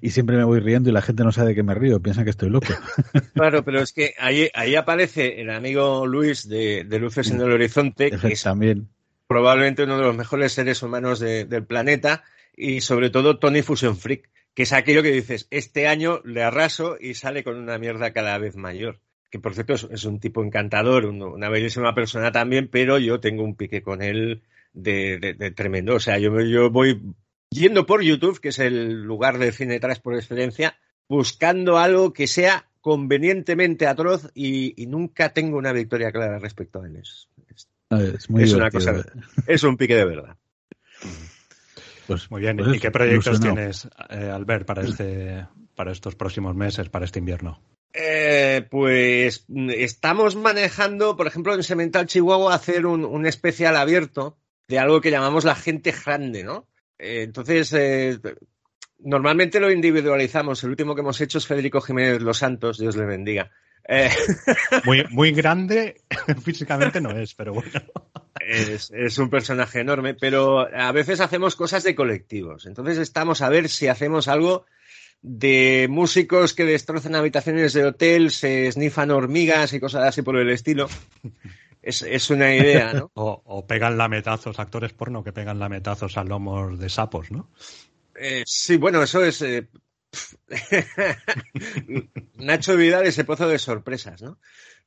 y 0.00 0.10
siempre 0.10 0.36
me 0.36 0.44
voy 0.44 0.60
riendo 0.60 0.90
y 0.90 0.92
la 0.92 1.02
gente 1.02 1.22
no 1.22 1.32
sabe 1.32 1.50
de 1.50 1.54
qué 1.54 1.62
me 1.62 1.74
río, 1.74 2.00
piensan 2.00 2.24
que 2.24 2.30
estoy 2.30 2.50
loco. 2.50 2.68
Claro, 3.34 3.64
pero 3.64 3.80
es 3.80 3.92
que 3.92 4.14
ahí, 4.18 4.48
ahí 4.54 4.74
aparece 4.74 5.40
el 5.40 5.50
amigo 5.50 6.06
Luis 6.06 6.48
de, 6.48 6.84
de 6.84 6.98
Luces 6.98 7.30
en 7.30 7.40
el 7.40 7.50
Horizonte, 7.50 8.10
que 8.10 8.28
es 8.28 8.42
también. 8.42 8.88
probablemente 9.26 9.84
uno 9.84 9.96
de 9.96 10.04
los 10.04 10.16
mejores 10.16 10.52
seres 10.52 10.82
humanos 10.82 11.18
de, 11.18 11.44
del 11.44 11.64
planeta, 11.64 12.24
y 12.56 12.82
sobre 12.82 13.10
todo 13.10 13.38
Tony 13.38 13.62
Fusion 13.62 13.96
Freak, 13.96 14.28
que 14.54 14.64
es 14.64 14.72
aquello 14.72 15.02
que 15.02 15.10
dices, 15.10 15.48
este 15.50 15.88
año 15.88 16.20
le 16.24 16.42
arraso 16.42 16.96
y 17.00 17.14
sale 17.14 17.42
con 17.42 17.56
una 17.56 17.78
mierda 17.78 18.12
cada 18.12 18.36
vez 18.38 18.56
mayor. 18.56 19.00
Que 19.32 19.40
por 19.40 19.54
cierto 19.54 19.72
es, 19.72 19.88
es 19.90 20.04
un 20.04 20.20
tipo 20.20 20.44
encantador, 20.44 21.06
un, 21.06 21.22
una 21.22 21.48
bellísima 21.48 21.94
persona 21.94 22.30
también, 22.30 22.68
pero 22.68 22.98
yo 22.98 23.18
tengo 23.18 23.42
un 23.42 23.56
pique 23.56 23.82
con 23.82 24.02
él 24.02 24.42
de, 24.74 25.18
de- 25.18 25.32
de 25.34 25.50
tremendo. 25.50 25.94
O 25.96 26.00
sea, 26.00 26.18
yo, 26.18 26.38
yo 26.42 26.70
voy 26.70 27.00
yendo 27.50 27.86
por 27.86 28.02
YouTube, 28.02 28.38
que 28.40 28.50
es 28.50 28.58
el 28.58 29.02
lugar 29.02 29.38
de 29.38 29.50
cine 29.52 29.72
detrás 29.72 30.00
por 30.00 30.14
excelencia, 30.14 30.76
buscando 31.08 31.78
algo 31.78 32.12
que 32.12 32.26
sea 32.26 32.68
convenientemente 32.82 33.86
atroz 33.86 34.30
y, 34.34 34.80
y 34.80 34.86
nunca 34.86 35.32
tengo 35.32 35.56
una 35.56 35.72
victoria 35.72 36.12
clara 36.12 36.38
respecto 36.38 36.82
a 36.82 36.86
él. 36.86 36.96
Es, 36.96 37.26
es- 37.48 37.68
No, 37.90 38.00
es 38.00 38.28
muy 38.28 38.42
Es 38.42 38.52
una 38.52 38.70
cosa- 38.70 39.02
es 39.46 39.62
un 39.64 39.76
pique 39.78 39.94
de 39.96 40.04
verdad. 40.04 40.36
Pues- 42.06 42.30
Muy 42.30 42.40
bien. 42.42 42.56
pues 42.58 42.76
¿Y 42.76 42.80
qué 42.80 42.90
proyectos 42.90 43.26
ilusionado. 43.38 43.54
tienes, 43.56 43.88
eh, 44.10 44.30
Albert, 44.30 44.66
para 44.66 44.82
este, 44.82 45.46
para 45.74 45.92
estos 45.92 46.14
próximos 46.16 46.54
meses, 46.54 46.88
para 46.90 47.04
este 47.06 47.18
invierno? 47.20 47.60
Eh, 47.94 48.66
pues 48.70 49.44
estamos 49.48 50.34
manejando, 50.34 51.16
por 51.16 51.26
ejemplo, 51.26 51.54
en 51.54 51.62
Semental 51.62 52.06
Chihuahua, 52.06 52.54
hacer 52.54 52.86
un, 52.86 53.04
un 53.04 53.26
especial 53.26 53.76
abierto 53.76 54.38
de 54.68 54.78
algo 54.78 55.00
que 55.00 55.10
llamamos 55.10 55.44
la 55.44 55.54
gente 55.54 55.92
grande, 55.92 56.44
¿no? 56.44 56.66
Eh, 56.98 57.22
entonces, 57.22 57.72
eh, 57.74 58.18
normalmente 59.00 59.60
lo 59.60 59.70
individualizamos. 59.70 60.62
El 60.64 60.70
último 60.70 60.94
que 60.94 61.00
hemos 61.00 61.20
hecho 61.20 61.38
es 61.38 61.46
Federico 61.46 61.80
Jiménez 61.80 62.22
Los 62.22 62.38
Santos, 62.38 62.78
Dios 62.78 62.96
le 62.96 63.04
bendiga. 63.04 63.50
Eh, 63.86 64.08
Muy, 64.84 65.04
muy 65.10 65.32
grande 65.32 66.00
físicamente 66.44 67.00
no 67.00 67.10
es, 67.10 67.34
pero 67.34 67.52
bueno. 67.52 67.80
es, 68.40 68.92
es 68.92 69.18
un 69.18 69.28
personaje 69.28 69.80
enorme, 69.80 70.14
pero 70.14 70.60
a 70.60 70.92
veces 70.92 71.20
hacemos 71.20 71.56
cosas 71.56 71.82
de 71.82 71.96
colectivos. 71.96 72.66
Entonces 72.66 72.98
estamos 72.98 73.42
a 73.42 73.48
ver 73.48 73.68
si 73.68 73.88
hacemos 73.88 74.28
algo 74.28 74.66
de 75.22 75.86
músicos 75.88 76.52
que 76.52 76.64
destrozan 76.64 77.14
habitaciones 77.14 77.72
de 77.72 77.84
hotel, 77.84 78.30
se 78.32 78.70
snifan 78.70 79.10
hormigas 79.12 79.72
y 79.72 79.80
cosas 79.80 80.04
así 80.04 80.22
por 80.22 80.36
el 80.36 80.50
estilo. 80.50 80.88
Es, 81.84 82.02
es 82.02 82.30
una 82.30 82.54
idea, 82.54 82.92
¿no? 82.92 83.10
O, 83.14 83.42
o 83.44 83.66
pegan 83.66 83.98
lametazos, 83.98 84.60
actores 84.60 84.92
porno 84.92 85.24
que 85.24 85.32
pegan 85.32 85.58
lametazos 85.58 86.16
a 86.16 86.22
lomos 86.22 86.78
de 86.78 86.88
sapos, 86.88 87.32
¿no? 87.32 87.50
Eh, 88.14 88.44
sí, 88.46 88.76
bueno, 88.76 89.02
eso 89.02 89.24
es. 89.24 89.42
eh, 89.42 89.66
Nacho 92.36 92.76
Vidal, 92.76 93.04
ese 93.04 93.24
pozo 93.24 93.48
de 93.48 93.58
sorpresas, 93.58 94.22
¿no? 94.22 94.38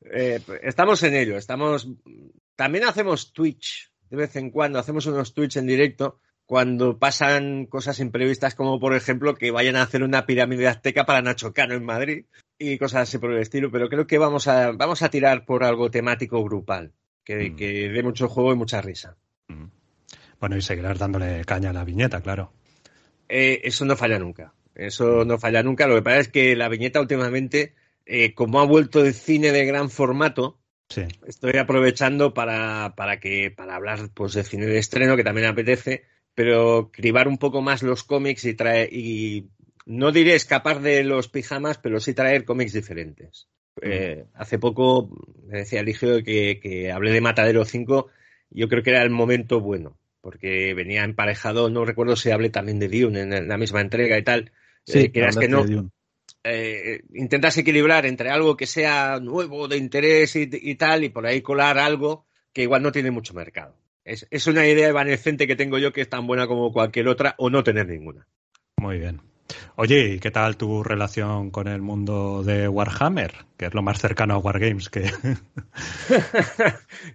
Eh, 0.10 0.40
estamos 0.64 1.04
en 1.04 1.16
ello, 1.16 1.36
estamos. 1.36 1.86
También 2.56 2.86
hacemos 2.86 3.34
Twitch 3.34 3.92
de 4.10 4.18
vez 4.18 4.36
en 4.36 4.52
cuando, 4.52 4.80
hacemos 4.80 5.06
unos 5.06 5.34
Twitch 5.34 5.58
en 5.58 5.68
directo 5.68 6.22
cuando 6.46 7.00
pasan 7.00 7.66
cosas 7.66 8.00
imprevistas, 8.00 8.56
como 8.56 8.80
por 8.80 8.96
ejemplo 8.96 9.36
que 9.36 9.52
vayan 9.52 9.76
a 9.76 9.82
hacer 9.82 10.04
una 10.04 10.26
pirámide 10.26 10.68
azteca 10.68 11.06
para 11.06 11.22
Nacho 11.22 11.54
Cano 11.54 11.74
en 11.74 11.84
Madrid 11.84 12.26
y 12.60 12.78
cosas 12.78 13.04
así 13.10 13.18
por 13.18 13.32
el 13.32 13.40
estilo, 13.40 13.72
pero 13.72 13.90
creo 13.90 14.06
que 14.08 14.18
vamos 14.18 14.48
a, 14.48 14.72
vamos 14.72 15.02
a 15.02 15.10
tirar 15.10 15.46
por 15.46 15.64
algo 15.64 15.90
temático 15.90 16.44
grupal, 16.44 16.94
que, 17.24 17.50
Mm. 17.52 17.56
que 17.56 17.90
dé 17.90 18.04
mucho 18.04 18.30
juego 18.30 18.54
y 18.54 18.56
mucha 18.56 18.82
risa. 18.82 19.18
Mm. 19.48 19.66
Bueno, 20.40 20.58
y 20.58 20.62
seguirás 20.62 21.00
dándole 21.00 21.44
caña 21.46 21.72
a 21.72 21.74
la 21.74 21.84
viñeta, 21.84 22.22
claro. 22.22 22.52
Eh, 23.28 23.62
eso 23.64 23.86
no 23.86 23.96
falla 23.96 24.20
nunca. 24.20 24.54
Eso 24.76 25.26
no 25.26 25.38
falla 25.40 25.64
nunca. 25.64 25.88
Lo 25.88 25.96
que 25.96 26.02
pasa 26.02 26.20
es 26.20 26.28
que 26.28 26.56
la 26.56 26.70
viñeta 26.70 27.00
últimamente, 27.02 27.74
eh, 28.06 28.34
como 28.34 28.60
ha 28.60 28.66
vuelto 28.66 29.04
el 29.04 29.14
cine 29.14 29.52
de 29.52 29.66
gran 29.66 29.90
formato, 29.90 30.60
Sí. 30.90 31.02
estoy 31.26 31.58
aprovechando 31.58 32.36
para, 32.36 32.94
para 32.96 33.20
que 33.20 33.50
para 33.50 33.76
hablar 33.76 34.10
pues 34.14 34.34
de 34.34 34.44
cine 34.44 34.68
de 34.68 34.78
estreno 34.78 35.16
que 35.16 35.24
también 35.24 35.48
apetece, 35.48 36.04
pero 36.36 36.92
cribar 36.92 37.28
un 37.28 37.38
poco 37.38 37.62
más 37.62 37.82
los 37.82 38.04
cómics 38.04 38.46
y 38.46 38.54
traer 38.54 38.94
y 38.94 39.48
no 39.86 40.12
diré 40.12 40.36
escapar 40.36 40.82
de 40.82 41.04
los 41.04 41.30
pijamas, 41.30 41.78
pero 41.78 42.00
sí 42.00 42.14
traer 42.14 42.44
cómics 42.44 42.74
diferentes. 42.74 43.48
Eh, 43.82 44.26
hace 44.34 44.60
poco 44.60 45.10
me 45.48 45.60
decía 45.60 45.82
Eligio 45.82 46.24
que, 46.24 46.60
que 46.62 46.92
hablé 46.92 47.12
de 47.12 47.22
Matadero 47.22 47.66
5, 47.66 48.08
yo 48.50 48.68
creo 48.68 48.84
que 48.84 48.92
era 48.92 49.04
el 49.04 49.10
momento 49.10 49.60
bueno, 49.60 49.98
porque 50.22 50.74
venía 50.74 51.04
emparejado, 51.04 51.70
no 51.70 51.86
recuerdo 51.86 52.16
si 52.16 52.32
hablé 52.32 52.50
también 52.50 52.80
de 52.80 52.88
Dune 52.88 53.22
en 53.22 53.48
la 53.48 53.58
misma 53.58 53.82
entrega 53.82 54.18
y 54.18 54.24
tal. 54.24 54.52
Sí, 54.86 55.00
eh, 55.00 55.12
quieras 55.12 55.38
que 55.38 55.48
no, 55.48 55.66
eh, 56.44 57.02
intentas 57.14 57.58
equilibrar 57.58 58.06
entre 58.06 58.30
algo 58.30 58.56
que 58.56 58.68
sea 58.68 59.20
nuevo, 59.20 59.68
de 59.68 59.78
interés 59.78 60.36
y, 60.36 60.50
y 60.52 60.76
tal, 60.76 61.04
y 61.04 61.10
por 61.10 61.26
ahí 61.26 61.42
colar 61.42 61.78
algo 61.78 62.26
que 62.54 62.64
igual 62.64 62.82
no 62.82 62.92
tiene 62.92 63.12
mucho 63.12 63.34
mercado. 63.34 63.76
Es, 64.06 64.28
es 64.30 64.48
una 64.48 64.68
idea 64.68 64.88
evanescente 64.88 65.48
que 65.48 65.56
tengo 65.56 65.78
yo 65.80 65.92
que 65.92 66.02
es 66.02 66.10
tan 66.10 66.28
buena 66.28 66.48
como 66.48 66.72
cualquier 66.72 67.08
otra 67.08 67.36
o 67.38 67.50
no 67.50 67.64
tener 67.64 67.88
ninguna. 67.88 68.28
Muy 68.78 69.00
bien. 69.00 69.22
Oye, 69.76 70.16
¿y 70.16 70.20
qué 70.20 70.32
tal 70.32 70.58
tu 70.58 70.84
relación 70.84 71.52
con 71.52 71.68
el 71.68 71.82
mundo 71.82 72.44
de 72.44 72.68
Warhammer? 72.68 73.34
Que 73.58 73.66
es 73.66 73.74
lo 73.74 73.82
más 73.84 74.00
cercano 74.00 74.36
a 74.36 74.38
Wargames 74.38 74.90
que... 74.90 75.12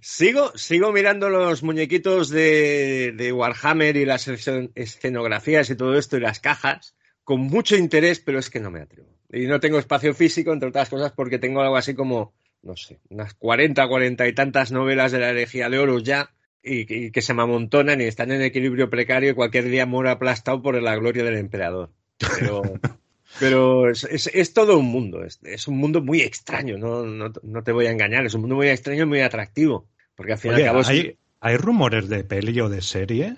sigo, 0.00 0.52
sigo 0.56 0.92
mirando 0.92 1.28
los 1.28 1.62
muñequitos 1.62 2.28
de, 2.28 3.12
de 3.16 3.32
Warhammer 3.32 3.96
y 3.96 4.04
las 4.04 4.28
escen- 4.28 4.70
escenografías 4.74 5.70
y 5.70 5.76
todo 5.76 5.96
esto 5.96 6.16
y 6.16 6.20
las 6.20 6.40
cajas 6.40 6.94
con 7.24 7.40
mucho 7.40 7.76
interés, 7.76 8.20
pero 8.20 8.38
es 8.38 8.50
que 8.50 8.60
no 8.60 8.70
me 8.70 8.80
atrevo. 8.80 9.08
Y 9.32 9.46
no 9.46 9.60
tengo 9.60 9.78
espacio 9.78 10.14
físico, 10.14 10.52
entre 10.52 10.70
otras 10.70 10.88
cosas, 10.88 11.12
porque 11.12 11.38
tengo 11.38 11.60
algo 11.60 11.76
así 11.76 11.94
como, 11.94 12.34
no 12.62 12.76
sé, 12.76 12.98
unas 13.08 13.34
40, 13.34 13.86
40 13.86 14.26
y 14.26 14.32
tantas 14.32 14.72
novelas 14.72 15.12
de 15.12 15.20
la 15.20 15.30
herejía 15.30 15.68
de 15.68 15.78
Horus 15.78 16.02
ya, 16.02 16.30
y, 16.62 17.06
y 17.06 17.10
que 17.10 17.22
se 17.22 17.34
me 17.34 17.42
amontonan 17.42 18.00
y 18.00 18.04
están 18.04 18.30
en 18.32 18.42
equilibrio 18.42 18.90
precario 18.90 19.30
y 19.30 19.34
cualquier 19.34 19.64
día 19.64 19.86
muero 19.86 20.10
aplastado 20.10 20.62
por 20.62 20.80
la 20.80 20.96
gloria 20.96 21.24
del 21.24 21.36
emperador. 21.36 21.90
Pero, 22.38 22.62
pero 23.40 23.90
es, 23.90 24.04
es- 24.04 24.30
es 24.32 24.52
todo 24.52 24.78
un 24.78 24.86
mundo, 24.86 25.24
es, 25.24 25.38
es 25.42 25.68
un 25.68 25.78
mundo 25.78 26.02
muy 26.02 26.20
extraño, 26.20 26.76
no, 26.78 27.04
no, 27.04 27.32
no 27.42 27.62
te 27.62 27.72
voy 27.72 27.86
a 27.86 27.90
engañar, 27.90 28.26
es 28.26 28.34
un 28.34 28.42
mundo 28.42 28.56
muy 28.56 28.68
extraño 28.68 29.04
y 29.04 29.06
muy 29.06 29.20
atractivo. 29.20 29.88
Porque 30.14 30.32
al 30.32 30.38
fin 30.38 30.52
y 30.52 30.54
al 30.54 30.64
cabo 30.64 30.82
¿hay, 30.86 31.16
hay 31.40 31.56
rumores 31.56 32.08
de 32.08 32.24
peli 32.24 32.60
o 32.60 32.68
de 32.68 32.82
serie? 32.82 33.36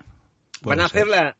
van 0.63 0.81
a 0.81 0.89
Puede 0.89 0.89
ser. 0.89 1.01
hacer 1.03 1.07
la, 1.09 1.37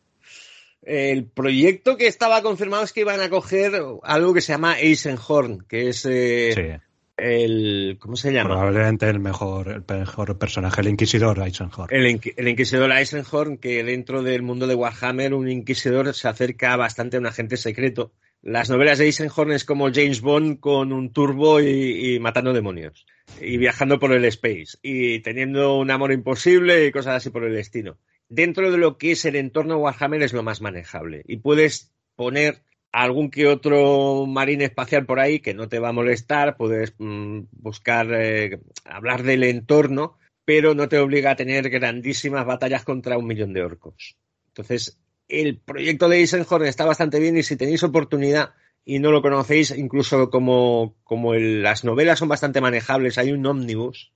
el 0.83 1.25
proyecto 1.25 1.97
que 1.97 2.07
estaba 2.07 2.41
confirmado 2.41 2.83
es 2.83 2.93
que 2.93 3.01
iban 3.01 3.19
a 3.21 3.29
coger 3.29 3.73
algo 4.03 4.33
que 4.33 4.41
se 4.41 4.51
llama 4.53 4.79
Eisenhorn, 4.79 5.65
que 5.67 5.89
es 5.89 6.05
eh, 6.05 6.51
Sí, 6.55 6.83
el. 7.17 7.97
¿Cómo 7.99 8.15
se 8.15 8.33
llama? 8.33 8.51
probablemente 8.51 9.07
el 9.09 9.19
mejor, 9.19 9.69
el 9.69 9.83
mejor 9.97 10.37
personaje, 10.37 10.81
el 10.81 10.87
Inquisidor 10.89 11.39
Eisenhower. 11.39 11.93
El, 11.93 12.05
inqui- 12.07 12.33
el 12.37 12.47
inquisidor 12.47 12.91
Eisenhorn, 12.91 13.57
que 13.57 13.83
dentro 13.83 14.23
del 14.23 14.41
mundo 14.41 14.67
de 14.67 14.75
Warhammer, 14.75 15.33
un 15.33 15.49
inquisidor 15.49 16.13
se 16.13 16.27
acerca 16.27 16.75
bastante 16.75 17.17
a 17.17 17.19
un 17.19 17.25
agente 17.27 17.57
secreto. 17.57 18.13
Las 18.41 18.69
novelas 18.69 18.97
de 18.99 19.05
Eisenhorn 19.05 19.53
es 19.53 19.63
como 19.63 19.89
James 19.93 20.19
Bond 20.21 20.59
con 20.59 20.91
un 20.91 21.13
turbo 21.13 21.61
y, 21.61 22.15
y 22.15 22.19
matando 22.19 22.51
demonios. 22.51 23.05
Y 23.39 23.57
viajando 23.57 23.99
por 23.99 24.11
el 24.11 24.25
space. 24.25 24.77
Y 24.81 25.19
teniendo 25.19 25.77
un 25.77 25.91
amor 25.91 26.11
imposible 26.11 26.85
y 26.85 26.91
cosas 26.91 27.15
así 27.15 27.29
por 27.29 27.45
el 27.45 27.55
estilo. 27.57 27.97
Dentro 28.27 28.69
de 28.71 28.77
lo 28.77 28.97
que 28.97 29.11
es 29.13 29.23
el 29.25 29.37
entorno 29.37 29.77
Warhammer 29.77 30.23
es 30.23 30.33
lo 30.33 30.43
más 30.43 30.59
manejable. 30.61 31.23
Y 31.25 31.37
puedes 31.37 31.93
poner 32.15 32.63
algún 32.93 33.29
que 33.29 33.47
otro 33.47 34.25
marine 34.25 34.63
espacial 34.65 35.05
por 35.05 35.19
ahí 35.19 35.41
que 35.41 35.53
no 35.53 35.67
te 35.67 35.79
va 35.79 35.89
a 35.89 35.93
molestar. 35.93 36.55
Puedes 36.55 36.93
mm, 36.97 37.39
buscar, 37.51 38.07
eh, 38.13 38.59
hablar 38.85 39.23
del 39.23 39.43
entorno 39.43 40.17
pero 40.45 40.75
no 40.75 40.89
te 40.89 40.99
obliga 40.99 41.31
a 41.31 41.35
tener 41.37 41.69
grandísimas 41.69 42.45
batallas 42.45 42.83
contra 42.83 43.17
un 43.17 43.25
millón 43.27 43.53
de 43.53 43.63
orcos. 43.63 44.17
Entonces, 44.47 44.99
el 45.29 45.57
proyecto 45.57 46.09
de 46.09 46.17
Eisenhorn 46.17 46.65
está 46.65 46.85
bastante 46.85 47.19
bien 47.19 47.37
y 47.37 47.43
si 47.43 47.55
tenéis 47.55 47.81
oportunidad 47.83 48.51
y 48.83 48.99
no 48.99 49.11
lo 49.11 49.21
conocéis, 49.21 49.71
incluso 49.71 50.29
como, 50.29 50.97
como 51.05 51.33
el- 51.33 51.63
las 51.63 51.85
novelas 51.85 52.19
son 52.19 52.27
bastante 52.27 52.59
manejables, 52.59 53.17
hay 53.17 53.31
un 53.31 53.45
ómnibus 53.45 54.11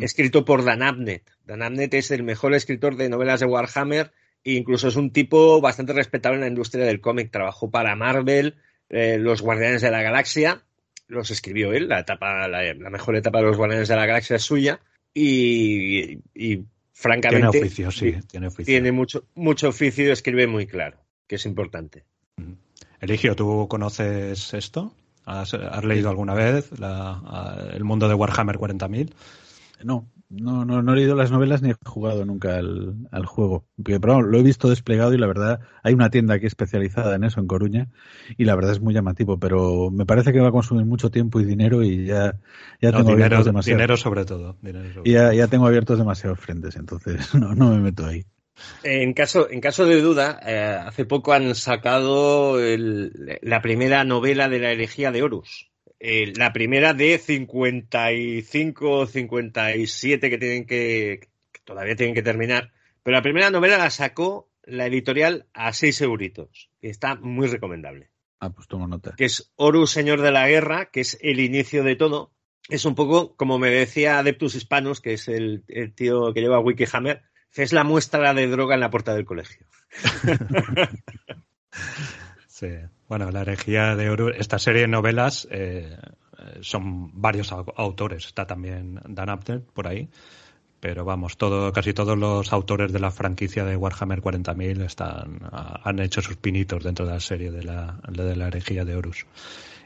escrito 0.00 0.44
por 0.44 0.64
Dan 0.64 0.84
Abnett. 0.84 1.28
Dan 1.44 1.62
Abnett 1.62 1.94
es 1.94 2.12
el 2.12 2.22
mejor 2.22 2.54
escritor 2.54 2.94
de 2.94 3.08
novelas 3.08 3.40
de 3.40 3.46
Warhammer 3.46 4.12
incluso 4.44 4.88
es 4.88 4.96
un 4.96 5.10
tipo 5.10 5.60
bastante 5.60 5.92
respetable 5.92 6.36
en 6.36 6.42
la 6.42 6.48
industria 6.48 6.84
del 6.84 7.00
cómic. 7.00 7.30
Trabajó 7.30 7.70
para 7.70 7.94
Marvel, 7.96 8.56
eh, 8.88 9.18
Los 9.18 9.42
Guardianes 9.42 9.82
de 9.82 9.90
la 9.90 10.02
Galaxia, 10.02 10.62
los 11.08 11.30
escribió 11.30 11.72
él, 11.72 11.88
la, 11.88 12.00
etapa, 12.00 12.48
la, 12.48 12.74
la 12.74 12.90
mejor 12.90 13.16
etapa 13.16 13.38
de 13.38 13.44
los 13.46 13.56
Guardianes 13.56 13.88
de 13.88 13.96
la 13.96 14.06
Galaxia 14.06 14.36
es 14.36 14.42
suya 14.42 14.80
y, 15.12 16.12
y 16.34 16.56
Tiene 16.56 16.66
francamente 16.92 17.58
oficio, 17.58 17.90
sí, 17.90 18.14
tiene 18.30 18.46
oficio. 18.46 18.64
tiene 18.66 18.92
mucho, 18.92 19.24
mucho 19.34 19.68
oficio 19.68 20.06
y 20.06 20.10
escribe 20.10 20.46
muy 20.46 20.66
claro, 20.66 20.98
que 21.26 21.36
es 21.36 21.44
importante. 21.46 22.04
Eligio, 23.00 23.34
¿tú 23.34 23.66
conoces 23.68 24.54
esto? 24.54 24.94
¿Has, 25.24 25.54
has 25.54 25.84
leído 25.84 26.08
alguna 26.10 26.34
vez 26.34 26.78
la- 26.78 27.20
a- 27.24 27.68
el 27.72 27.84
mundo 27.84 28.08
de 28.08 28.14
Warhammer 28.14 28.56
40.000? 28.56 29.12
No, 29.84 30.06
no, 30.32 30.64
no, 30.64 30.82
no 30.82 30.92
he 30.92 30.96
leído 30.96 31.14
las 31.14 31.30
novelas 31.30 31.62
ni 31.62 31.70
he 31.70 31.74
jugado 31.84 32.24
nunca 32.24 32.56
al, 32.56 32.94
al 33.10 33.26
juego. 33.26 33.66
Pero, 33.84 34.00
pero 34.00 34.22
lo 34.22 34.38
he 34.38 34.42
visto 34.42 34.68
desplegado 34.68 35.14
y 35.14 35.18
la 35.18 35.26
verdad 35.26 35.60
hay 35.82 35.94
una 35.94 36.10
tienda 36.10 36.34
aquí 36.34 36.46
especializada 36.46 37.14
en 37.16 37.24
eso 37.24 37.40
en 37.40 37.46
Coruña 37.46 37.88
y 38.36 38.44
la 38.44 38.54
verdad 38.54 38.72
es 38.72 38.80
muy 38.80 38.94
llamativo, 38.94 39.38
pero 39.38 39.90
me 39.90 40.06
parece 40.06 40.32
que 40.32 40.40
va 40.40 40.48
a 40.48 40.52
consumir 40.52 40.84
mucho 40.86 41.10
tiempo 41.10 41.40
y 41.40 41.44
dinero 41.44 41.82
y 41.82 42.06
ya, 42.06 42.38
ya 42.80 42.90
No, 42.92 42.98
tengo 42.98 43.10
dinero, 43.10 43.12
abiertos 43.12 43.44
demasiado. 43.46 43.76
dinero 43.78 43.96
sobre 43.96 44.24
todo. 44.24 44.56
dinero 44.62 44.92
sobre 44.92 45.10
y 45.10 45.14
ya, 45.14 45.32
ya 45.34 45.48
tengo 45.48 45.66
abiertos 45.66 45.98
demasiados 45.98 46.40
frentes, 46.40 46.76
entonces 46.76 47.34
no, 47.34 47.54
no 47.54 47.70
me 47.70 47.78
meto 47.80 48.06
ahí. 48.06 48.24
En 48.84 49.12
caso, 49.14 49.48
en 49.50 49.60
caso 49.60 49.86
de 49.86 50.00
duda, 50.00 50.38
eh, 50.46 50.78
hace 50.86 51.04
poco 51.04 51.32
han 51.32 51.54
sacado 51.54 52.60
el- 52.60 53.38
la 53.42 53.60
primera 53.62 54.04
novela 54.04 54.48
de 54.48 54.58
la 54.60 54.70
herejía 54.72 55.10
de 55.12 55.22
Horus. 55.22 55.71
Eh, 56.04 56.32
la 56.34 56.52
primera 56.52 56.94
de 56.94 57.16
55 57.16 58.90
o 58.90 59.06
57 59.06 60.30
que 60.30 60.38
tienen 60.38 60.66
que, 60.66 61.28
que 61.52 61.60
todavía 61.62 61.94
tienen 61.94 62.16
que 62.16 62.22
terminar, 62.22 62.72
Pero 63.04 63.16
la 63.16 63.22
primera 63.22 63.50
novela 63.50 63.78
la 63.78 63.88
sacó 63.88 64.50
la 64.64 64.86
editorial 64.86 65.46
a 65.54 65.72
seis 65.72 66.00
euritos. 66.00 66.70
Y 66.80 66.88
está 66.88 67.14
muy 67.14 67.46
recomendable. 67.46 68.10
Ah, 68.40 68.50
pues 68.50 68.66
tomo 68.66 68.88
nota. 68.88 69.14
Que 69.16 69.26
es 69.26 69.52
Horus, 69.54 69.92
Señor 69.92 70.22
de 70.22 70.32
la 70.32 70.48
Guerra, 70.48 70.86
que 70.86 71.02
es 71.02 71.18
el 71.22 71.38
inicio 71.38 71.84
de 71.84 71.94
todo. 71.94 72.32
Es 72.68 72.84
un 72.84 72.96
poco, 72.96 73.36
como 73.36 73.60
me 73.60 73.70
decía 73.70 74.18
Adeptus 74.18 74.56
Hispanos, 74.56 75.00
que 75.00 75.12
es 75.12 75.28
el, 75.28 75.62
el 75.68 75.94
tío 75.94 76.34
que 76.34 76.40
lleva 76.40 76.58
Wikihammer, 76.58 77.22
es 77.54 77.72
la 77.72 77.84
muestra 77.84 78.34
de 78.34 78.48
droga 78.48 78.74
en 78.74 78.80
la 78.80 78.90
puerta 78.90 79.14
del 79.14 79.24
colegio. 79.24 79.68
sí. 82.48 82.70
Bueno, 83.12 83.30
la 83.30 83.42
herejía 83.42 83.94
de 83.94 84.08
Horus, 84.08 84.32
esta 84.38 84.58
serie 84.58 84.80
de 84.80 84.88
novelas 84.88 85.46
eh, 85.50 85.98
son 86.62 87.10
varios 87.20 87.52
autores. 87.52 88.24
Está 88.24 88.46
también 88.46 89.00
Dan 89.06 89.28
Abner 89.28 89.60
por 89.60 89.86
ahí. 89.86 90.08
Pero 90.80 91.04
vamos, 91.04 91.36
todo, 91.36 91.70
casi 91.74 91.92
todos 91.92 92.16
los 92.16 92.54
autores 92.54 92.90
de 92.90 93.00
la 93.00 93.10
franquicia 93.10 93.66
de 93.66 93.76
Warhammer 93.76 94.22
40.000 94.22 94.86
están, 94.86 95.40
han 95.52 95.98
hecho 95.98 96.22
sus 96.22 96.36
pinitos 96.36 96.84
dentro 96.84 97.04
de 97.04 97.12
la 97.12 97.20
serie 97.20 97.50
de 97.50 97.62
la, 97.64 98.00
de 98.08 98.34
la 98.34 98.46
herejía 98.46 98.86
de 98.86 98.96
Horus. 98.96 99.26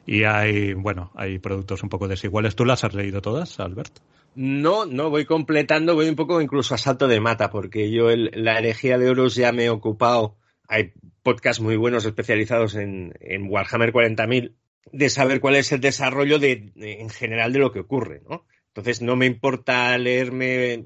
Y 0.07 0.23
hay, 0.23 0.75
bueno, 0.75 1.11
hay 1.17 1.41
productos 1.41 1.83
un 1.83 1.89
poco 1.89 2.07
desiguales. 2.07 2.55
¿Tú 2.55 2.65
las 2.65 2.85
has 2.85 2.95
leído 2.95 3.23
todas, 3.23 3.59
Albert? 3.59 3.99
No, 4.37 4.87
no, 4.87 5.11
voy 5.11 5.25
completando, 5.25 5.97
voy 5.97 6.09
un 6.09 6.15
poco 6.15 6.41
incluso 6.41 6.77
a 6.77 6.79
salto 6.79 7.09
de 7.09 7.19
mata, 7.19 7.51
porque 7.51 7.91
yo 7.91 8.09
el, 8.09 8.31
la 8.35 8.61
herejía 8.61 8.99
de 8.99 9.11
Horus 9.11 9.35
ya 9.35 9.51
me 9.51 9.65
he 9.65 9.71
ocupado. 9.71 10.37
Hay 10.69 10.93
podcasts 11.23 11.63
muy 11.63 11.77
buenos 11.77 12.05
especializados 12.05 12.75
en, 12.75 13.15
en 13.21 13.51
Warhammer 13.51 13.93
40.000 13.93 14.55
de 14.93 15.11
saber 15.11 15.41
cuál 15.41 15.57
es 15.57 15.73
el 15.73 15.81
desarrollo 15.81 16.39
de, 16.39 16.73
en 16.77 17.11
general 17.11 17.53
de 17.53 17.59
lo 17.59 17.73
que 17.73 17.81
ocurre, 17.81 18.23
¿no? 18.29 18.47
Entonces 18.69 19.03
no 19.03 19.17
me 19.17 19.27
importa 19.27 19.97
leerme, 19.99 20.85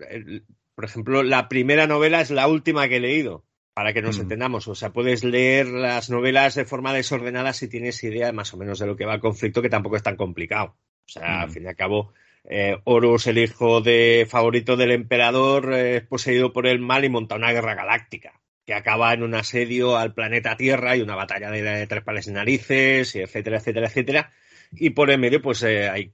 por 0.75 0.85
ejemplo, 0.85 1.23
la 1.23 1.49
primera 1.49 1.87
novela 1.87 2.21
es 2.21 2.31
la 2.31 2.47
última 2.47 2.89
que 2.89 2.97
he 2.97 3.01
leído, 3.01 3.45
para 3.75 3.93
que 3.93 4.01
nos 4.01 4.19
mm. 4.19 4.23
entendamos. 4.23 4.69
O 4.69 4.75
sea, 4.75 4.93
puedes 4.93 5.25
leer 5.25 5.67
las 5.67 6.09
novelas 6.09 6.55
de 6.55 6.65
forma 6.65 6.95
desordenada 6.95 7.53
si 7.53 7.69
tienes 7.69 8.03
idea 8.05 8.33
más 8.33 8.55
o 8.55 8.57
menos 8.57 8.79
de 8.79 8.87
lo 8.87 8.97
que 8.97 9.07
va 9.07 9.15
el 9.15 9.21
conflicto, 9.21 9.61
que 9.61 9.69
tampoco 9.69 9.97
es 9.97 10.03
tan 10.03 10.17
complicado. 10.17 10.77
O 11.05 11.09
sea, 11.09 11.43
al 11.43 11.49
mm. 11.49 11.53
fin 11.53 11.65
y 11.65 11.67
al 11.67 11.77
cabo, 11.77 12.13
eh, 12.45 12.79
Horus, 12.85 13.27
el 13.27 13.39
hijo 13.39 13.81
de 13.81 14.27
favorito 14.31 14.77
del 14.77 14.93
emperador, 14.93 15.73
eh, 15.75 15.97
es 15.97 16.07
poseído 16.07 16.53
por 16.53 16.69
el 16.69 16.79
mal 16.79 17.05
y 17.05 17.09
monta 17.09 17.35
una 17.35 17.53
guerra 17.53 17.75
galáctica 17.75 18.41
que 18.71 18.75
acaba 18.77 19.13
en 19.13 19.25
un 19.25 19.35
asedio 19.35 19.97
al 19.97 20.15
planeta 20.15 20.57
Tierra 20.57 20.97
y 20.97 21.01
una 21.01 21.17
batalla 21.17 21.51
de, 21.51 21.89
tres 21.89 22.05
pares 22.05 22.27
de 22.27 22.33
narices, 22.35 23.17
y 23.17 23.19
etcétera, 23.19 23.57
etcétera, 23.57 23.89
etcétera. 23.89 24.31
Y 24.71 24.91
por 24.91 25.11
en 25.11 25.19
medio, 25.19 25.43
pues 25.43 25.65
eh, 25.65 25.89
hay 25.89 26.13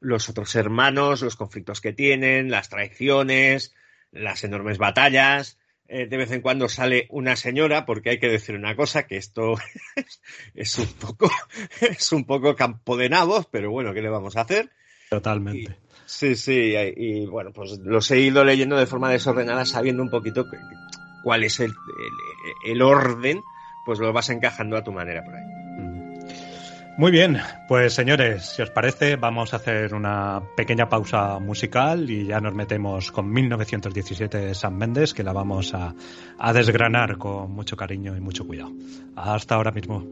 los 0.00 0.28
otros 0.28 0.54
hermanos, 0.54 1.22
los 1.22 1.34
conflictos 1.34 1.80
que 1.80 1.92
tienen, 1.92 2.52
las 2.52 2.68
traiciones, 2.68 3.74
las 4.12 4.44
enormes 4.44 4.78
batallas. 4.78 5.58
Eh, 5.88 6.06
de 6.06 6.16
vez 6.16 6.30
en 6.30 6.40
cuando 6.40 6.68
sale 6.68 7.08
una 7.10 7.34
señora, 7.34 7.84
porque 7.84 8.10
hay 8.10 8.20
que 8.20 8.28
decir 8.28 8.54
una 8.54 8.76
cosa, 8.76 9.08
que 9.08 9.16
esto 9.16 9.56
es 10.54 10.78
un 10.78 10.92
poco, 11.00 11.28
es 11.80 12.12
un 12.12 12.24
poco 12.26 12.54
campo 12.54 12.96
de 12.96 13.08
nabos, 13.08 13.48
pero 13.50 13.72
bueno, 13.72 13.92
¿qué 13.92 14.02
le 14.02 14.08
vamos 14.08 14.36
a 14.36 14.42
hacer? 14.42 14.70
Totalmente. 15.10 15.76
sí, 16.06 16.36
sí, 16.36 16.76
y, 16.96 17.26
bueno, 17.26 17.52
pues 17.52 17.80
los 17.80 18.08
he 18.12 18.20
ido 18.20 18.44
leyendo 18.44 18.76
de 18.76 18.86
forma 18.86 19.10
desordenada, 19.10 19.64
sabiendo 19.66 20.04
un 20.04 20.10
poquito 20.10 20.46
cuál 21.22 21.44
es 21.44 21.60
el, 21.60 21.72
el 22.64 22.82
orden, 22.82 23.42
pues 23.84 23.98
lo 23.98 24.12
vas 24.12 24.30
encajando 24.30 24.76
a 24.76 24.84
tu 24.84 24.92
manera 24.92 25.24
por 25.24 25.34
ahí. 25.34 25.62
Muy 26.98 27.10
bien, 27.10 27.38
pues 27.68 27.94
señores, 27.94 28.44
si 28.44 28.60
os 28.60 28.68
parece, 28.68 29.16
vamos 29.16 29.54
a 29.54 29.56
hacer 29.56 29.94
una 29.94 30.42
pequeña 30.54 30.90
pausa 30.90 31.38
musical 31.38 32.10
y 32.10 32.26
ya 32.26 32.38
nos 32.38 32.54
metemos 32.54 33.10
con 33.10 33.30
1917 33.32 34.38
de 34.38 34.54
San 34.54 34.76
Méndez, 34.76 35.14
que 35.14 35.22
la 35.22 35.32
vamos 35.32 35.72
a, 35.72 35.94
a 36.38 36.52
desgranar 36.52 37.16
con 37.16 37.50
mucho 37.50 37.78
cariño 37.78 38.14
y 38.14 38.20
mucho 38.20 38.46
cuidado. 38.46 38.72
Hasta 39.16 39.54
ahora 39.54 39.72
mismo. 39.72 40.04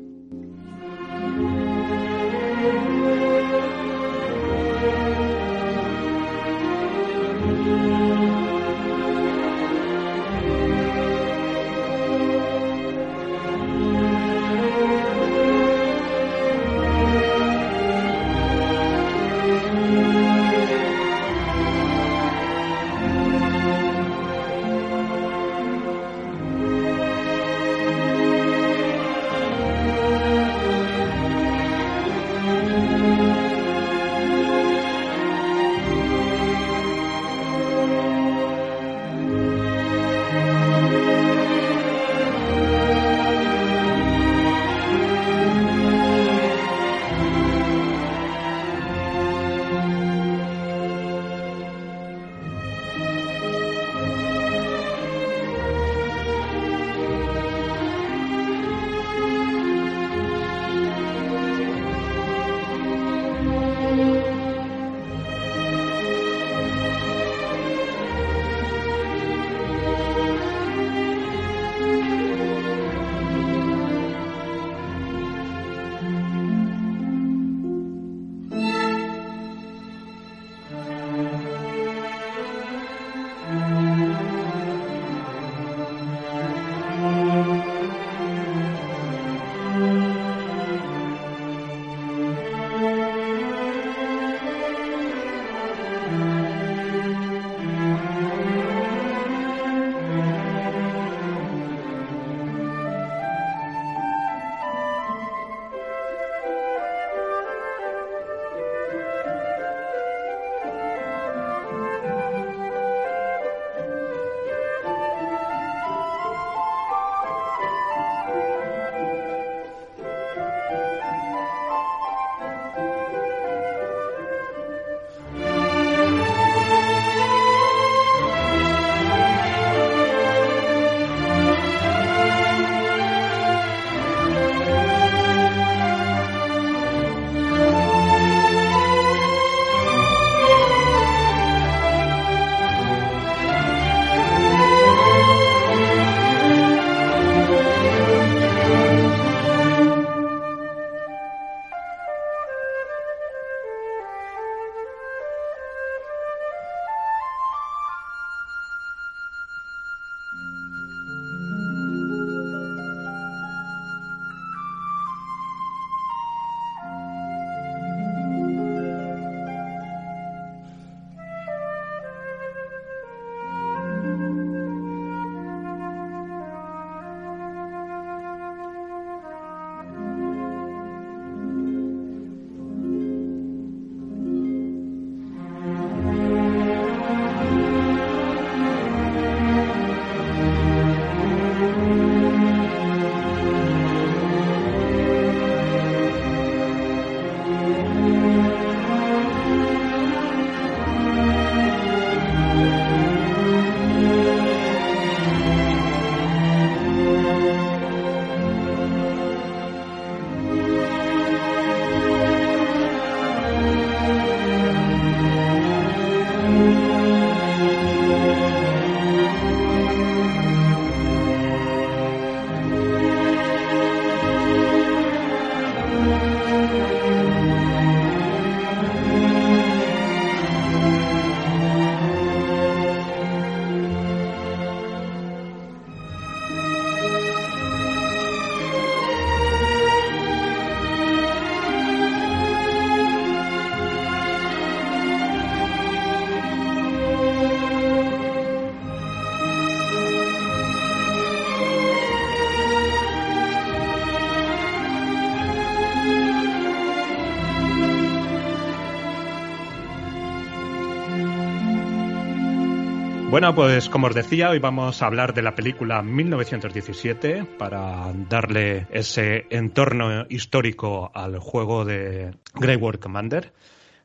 Bueno, 263.41 263.55
pues 263.55 263.89
como 263.89 264.09
os 264.09 264.15
decía, 264.15 264.51
hoy 264.51 264.59
vamos 264.59 265.01
a 265.01 265.07
hablar 265.07 265.33
de 265.33 265.41
la 265.41 265.55
película 265.55 266.03
1917 266.03 267.47
para 267.57 268.13
darle 268.29 268.87
ese 268.91 269.47
entorno 269.49 270.27
histórico 270.29 271.11
al 271.15 271.39
juego 271.39 271.87
de 271.87 272.35
Grey 272.53 272.77
War 272.77 272.99
Commander. 272.99 273.55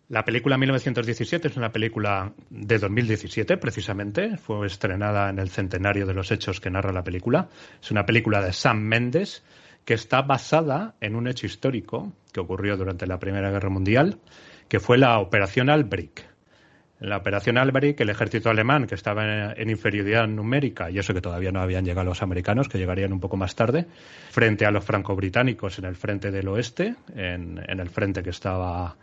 La 0.07 0.23
película 0.23 0.57
1917 0.57 1.49
es 1.49 1.57
una 1.57 1.73
película 1.73 2.31
de 2.49 2.79
2017, 2.79 3.57
precisamente. 3.57 4.37
Fue 4.37 4.65
estrenada 4.65 5.29
en 5.29 5.39
el 5.39 5.49
centenario 5.49 6.05
de 6.05 6.13
los 6.13 6.31
hechos 6.31 6.61
que 6.61 6.69
narra 6.69 6.93
la 6.93 7.03
película. 7.03 7.49
Es 7.81 7.91
una 7.91 8.05
película 8.05 8.41
de 8.41 8.53
Sam 8.53 8.83
Mendes 8.83 9.43
que 9.83 9.95
está 9.95 10.21
basada 10.21 10.95
en 11.01 11.13
un 11.13 11.27
hecho 11.27 11.45
histórico 11.45 12.13
que 12.31 12.39
ocurrió 12.39 12.77
durante 12.77 13.05
la 13.05 13.19
Primera 13.19 13.51
Guerra 13.51 13.69
Mundial, 13.69 14.17
que 14.69 14.79
fue 14.79 14.97
la 14.97 15.19
Operación 15.19 15.69
Albrecht. 15.69 16.34
En 17.01 17.09
la 17.09 17.17
Operación 17.17 17.57
Albrecht, 17.57 17.99
el 18.01 18.09
ejército 18.09 18.49
alemán, 18.49 18.87
que 18.87 18.95
estaba 18.95 19.51
en 19.53 19.69
inferioridad 19.69 20.27
numérica, 20.27 20.89
y 20.89 20.97
eso 20.97 21.13
que 21.13 21.21
todavía 21.21 21.51
no 21.51 21.59
habían 21.61 21.83
llegado 21.83 22.05
los 22.05 22.21
americanos, 22.21 22.69
que 22.69 22.77
llegarían 22.77 23.11
un 23.11 23.19
poco 23.19 23.35
más 23.35 23.55
tarde, 23.55 23.85
frente 24.31 24.65
a 24.65 24.71
los 24.71 24.85
franco-británicos 24.85 25.77
en 25.79 25.85
el 25.85 25.95
frente 25.95 26.31
del 26.31 26.47
oeste, 26.47 26.95
en, 27.15 27.61
en 27.67 27.79
el 27.79 27.89
frente 27.89 28.23
que 28.23 28.29
estaba 28.29 28.95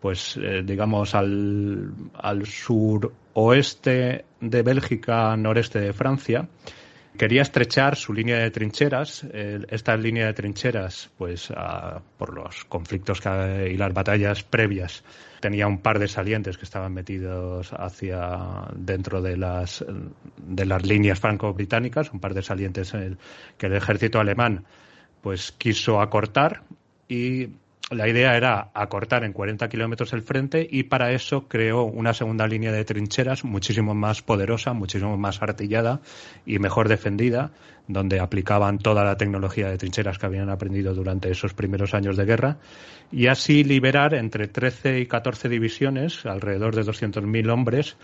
pues 0.00 0.38
eh, 0.40 0.62
digamos 0.64 1.14
al, 1.14 1.92
al 2.14 2.46
suroeste 2.46 4.24
de 4.40 4.62
Bélgica, 4.62 5.36
noreste 5.36 5.80
de 5.80 5.92
Francia, 5.92 6.46
quería 7.18 7.42
estrechar 7.42 7.96
su 7.96 8.14
línea 8.14 8.38
de 8.38 8.50
trincheras. 8.50 9.24
esta 9.24 9.96
línea 9.96 10.26
de 10.26 10.32
trincheras, 10.32 11.10
pues 11.18 11.52
por 12.16 12.34
los 12.34 12.64
conflictos 12.64 13.20
y 13.70 13.76
las 13.76 13.92
batallas 13.92 14.42
previas, 14.44 15.02
tenía 15.40 15.66
un 15.66 15.78
par 15.78 15.98
de 15.98 16.08
salientes 16.08 16.56
que 16.56 16.64
estaban 16.64 16.94
metidos 16.94 17.72
hacia 17.72 18.68
dentro 18.74 19.20
de 19.20 19.36
las 19.36 19.84
de 20.38 20.64
las 20.64 20.86
líneas 20.86 21.18
franco-británicas, 21.20 22.12
un 22.12 22.20
par 22.20 22.32
de 22.32 22.42
salientes 22.42 22.92
que 23.58 23.66
el 23.66 23.74
ejército 23.74 24.20
alemán 24.20 24.64
pues 25.20 25.52
quiso 25.52 26.00
acortar 26.00 26.62
y 27.08 27.48
la 27.90 28.06
idea 28.06 28.36
era 28.36 28.70
acortar 28.74 29.24
en 29.24 29.32
40 29.32 29.66
kilómetros 29.70 30.12
el 30.12 30.22
frente 30.22 30.66
y 30.70 30.82
para 30.84 31.12
eso 31.12 31.48
creó 31.48 31.84
una 31.84 32.12
segunda 32.12 32.46
línea 32.46 32.70
de 32.70 32.84
trincheras 32.84 33.44
muchísimo 33.44 33.94
más 33.94 34.20
poderosa, 34.20 34.74
muchísimo 34.74 35.16
más 35.16 35.40
artillada 35.40 36.00
y 36.44 36.58
mejor 36.58 36.88
defendida, 36.88 37.52
donde 37.86 38.20
aplicaban 38.20 38.78
toda 38.78 39.04
la 39.04 39.16
tecnología 39.16 39.70
de 39.70 39.78
trincheras 39.78 40.18
que 40.18 40.26
habían 40.26 40.50
aprendido 40.50 40.92
durante 40.92 41.30
esos 41.30 41.54
primeros 41.54 41.94
años 41.94 42.18
de 42.18 42.26
guerra 42.26 42.58
y 43.10 43.28
así 43.28 43.64
liberar 43.64 44.12
entre 44.12 44.48
13 44.48 45.00
y 45.00 45.06
14 45.06 45.48
divisiones, 45.48 46.26
alrededor 46.26 46.74
de 46.74 46.82
200.000 46.82 47.50
hombres, 47.50 47.96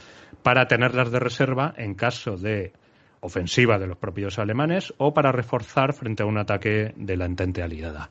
para 0.43 0.67
tenerlas 0.67 1.11
de 1.11 1.21
reserva 1.21 1.75
en 1.77 1.95
caso 1.95 2.39
de 2.39 2.73
ofensiva 3.21 3.79
de 3.79 3.87
los 3.87 3.99
propios 3.99 4.39
alemanes 4.39 4.95
o 4.97 5.13
para 5.13 5.31
reforzar 5.31 5.93
frente 5.93 6.23
a 6.23 6.27
un 6.27 6.39
ataque 6.39 6.95
de 6.97 7.17
la 7.19 7.27
entente 7.27 7.63
aliada. 7.63 8.11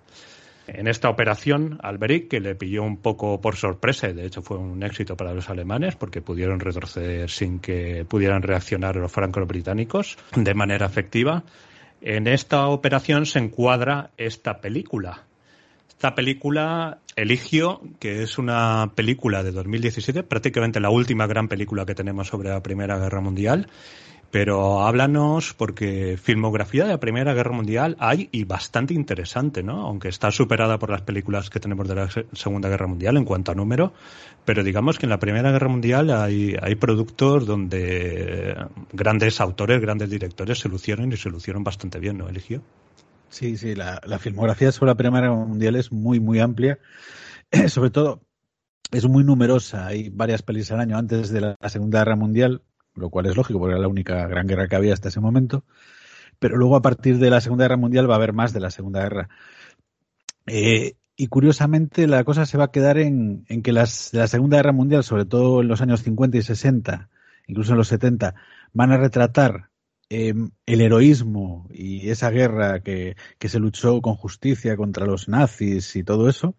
En 0.67 0.87
esta 0.87 1.09
operación, 1.09 1.77
Alberic, 1.83 2.29
que 2.29 2.39
le 2.39 2.55
pilló 2.55 2.83
un 2.83 2.97
poco 2.97 3.41
por 3.41 3.57
sorpresa, 3.57 4.09
y 4.09 4.13
de 4.13 4.25
hecho 4.25 4.41
fue 4.41 4.57
un 4.57 4.81
éxito 4.83 5.17
para 5.17 5.33
los 5.33 5.49
alemanes, 5.49 5.95
porque 5.95 6.21
pudieron 6.21 6.59
retroceder 6.59 7.29
sin 7.29 7.59
que 7.59 8.05
pudieran 8.07 8.41
reaccionar 8.41 8.95
los 8.95 9.11
franco-británicos 9.11 10.17
de 10.35 10.53
manera 10.53 10.85
efectiva, 10.85 11.43
en 12.01 12.27
esta 12.27 12.67
operación 12.67 13.25
se 13.25 13.39
encuadra 13.39 14.11
esta 14.17 14.59
película. 14.59 15.23
Esta 15.87 16.15
película, 16.15 16.99
Eligio, 17.15 17.81
que 17.99 18.23
es 18.23 18.37
una 18.37 18.91
película 18.93 19.41
de 19.41 19.51
2017, 19.51 20.23
prácticamente 20.23 20.81
la 20.81 20.89
última 20.89 21.27
gran 21.27 21.47
película 21.47 21.85
que 21.85 21.95
tenemos 21.95 22.27
sobre 22.27 22.49
la 22.49 22.61
Primera 22.61 22.97
Guerra 22.97 23.21
Mundial, 23.21 23.69
pero 24.33 24.81
háblanos, 24.81 25.53
porque 25.53 26.17
filmografía 26.17 26.85
de 26.85 26.89
la 26.89 26.99
Primera 26.99 27.35
Guerra 27.35 27.51
Mundial 27.51 27.95
hay 27.99 28.29
y 28.31 28.45
bastante 28.45 28.95
interesante, 28.95 29.61
¿no? 29.61 29.85
Aunque 29.85 30.07
está 30.07 30.31
superada 30.31 30.79
por 30.79 30.89
las 30.89 31.03
películas 31.03 31.51
que 31.51 31.59
tenemos 31.59 31.87
de 31.87 31.93
la 31.93 32.09
Segunda 32.31 32.67
Guerra 32.67 32.87
Mundial 32.87 33.17
en 33.17 33.25
cuanto 33.25 33.51
a 33.51 33.55
número, 33.55 33.93
pero 34.43 34.63
digamos 34.63 34.97
que 34.97 35.05
en 35.05 35.11
la 35.11 35.19
Primera 35.19 35.51
Guerra 35.51 35.67
Mundial 35.67 36.09
hay, 36.09 36.55
hay 36.59 36.73
productos 36.73 37.45
donde 37.45 38.57
grandes 38.91 39.39
autores, 39.39 39.79
grandes 39.79 40.09
directores 40.09 40.57
se 40.57 40.67
lucieron 40.67 41.13
y 41.13 41.17
se 41.17 41.29
lucieron 41.29 41.63
bastante 41.63 41.99
bien, 41.99 42.17
¿no, 42.17 42.27
Eligio? 42.27 42.63
Sí, 43.29 43.55
sí, 43.55 43.75
la, 43.75 44.01
la 44.03 44.17
filmografía 44.17 44.71
sobre 44.71 44.89
la 44.93 44.95
Primera 44.95 45.27
Guerra 45.27 45.45
Mundial 45.45 45.75
es 45.75 45.91
muy, 45.91 46.19
muy 46.19 46.39
amplia. 46.39 46.79
sobre 47.67 47.91
todo, 47.91 48.23
es 48.91 49.07
muy 49.07 49.23
numerosa. 49.23 49.85
Hay 49.85 50.09
varias 50.09 50.41
pelis 50.41 50.71
al 50.71 50.79
año 50.79 50.97
antes 50.97 51.29
de 51.29 51.41
la 51.41 51.55
Segunda 51.69 51.99
Guerra 51.99 52.15
Mundial 52.15 52.63
lo 52.95 53.09
cual 53.09 53.25
es 53.25 53.35
lógico 53.35 53.59
porque 53.59 53.73
era 53.73 53.81
la 53.81 53.87
única 53.87 54.27
gran 54.27 54.47
guerra 54.47 54.67
que 54.67 54.75
había 54.75 54.93
hasta 54.93 55.09
ese 55.09 55.19
momento. 55.19 55.63
Pero 56.39 56.57
luego 56.57 56.75
a 56.75 56.81
partir 56.81 57.19
de 57.19 57.29
la 57.29 57.41
Segunda 57.41 57.65
Guerra 57.65 57.77
Mundial 57.77 58.09
va 58.09 58.15
a 58.15 58.17
haber 58.17 58.33
más 58.33 58.53
de 58.53 58.59
la 58.59 58.71
Segunda 58.71 59.01
Guerra. 59.01 59.29
Eh, 60.47 60.95
y 61.15 61.27
curiosamente 61.27 62.07
la 62.07 62.23
cosa 62.23 62.45
se 62.45 62.57
va 62.57 62.65
a 62.65 62.71
quedar 62.71 62.97
en, 62.97 63.45
que 63.63 63.71
las, 63.71 64.13
la 64.13 64.27
Segunda 64.27 64.57
Guerra 64.57 64.71
Mundial, 64.71 65.03
sobre 65.03 65.25
todo 65.25 65.61
en 65.61 65.67
los 65.67 65.81
años 65.81 66.01
50 66.03 66.37
y 66.37 66.41
60, 66.41 67.09
incluso 67.47 67.71
en 67.73 67.77
los 67.77 67.87
70, 67.87 68.35
van 68.73 68.91
a 68.91 68.97
retratar 68.97 69.69
em, 70.09 70.51
el 70.65 70.81
heroísmo 70.81 71.67
y 71.71 72.09
esa 72.09 72.29
guerra 72.29 72.81
que, 72.81 73.15
que 73.37 73.49
se 73.49 73.59
luchó 73.59 74.01
con 74.01 74.15
justicia 74.15 74.75
contra 74.75 75.05
los 75.05 75.27
nazis 75.29 75.95
y 75.95 76.03
todo 76.03 76.27
eso 76.29 76.55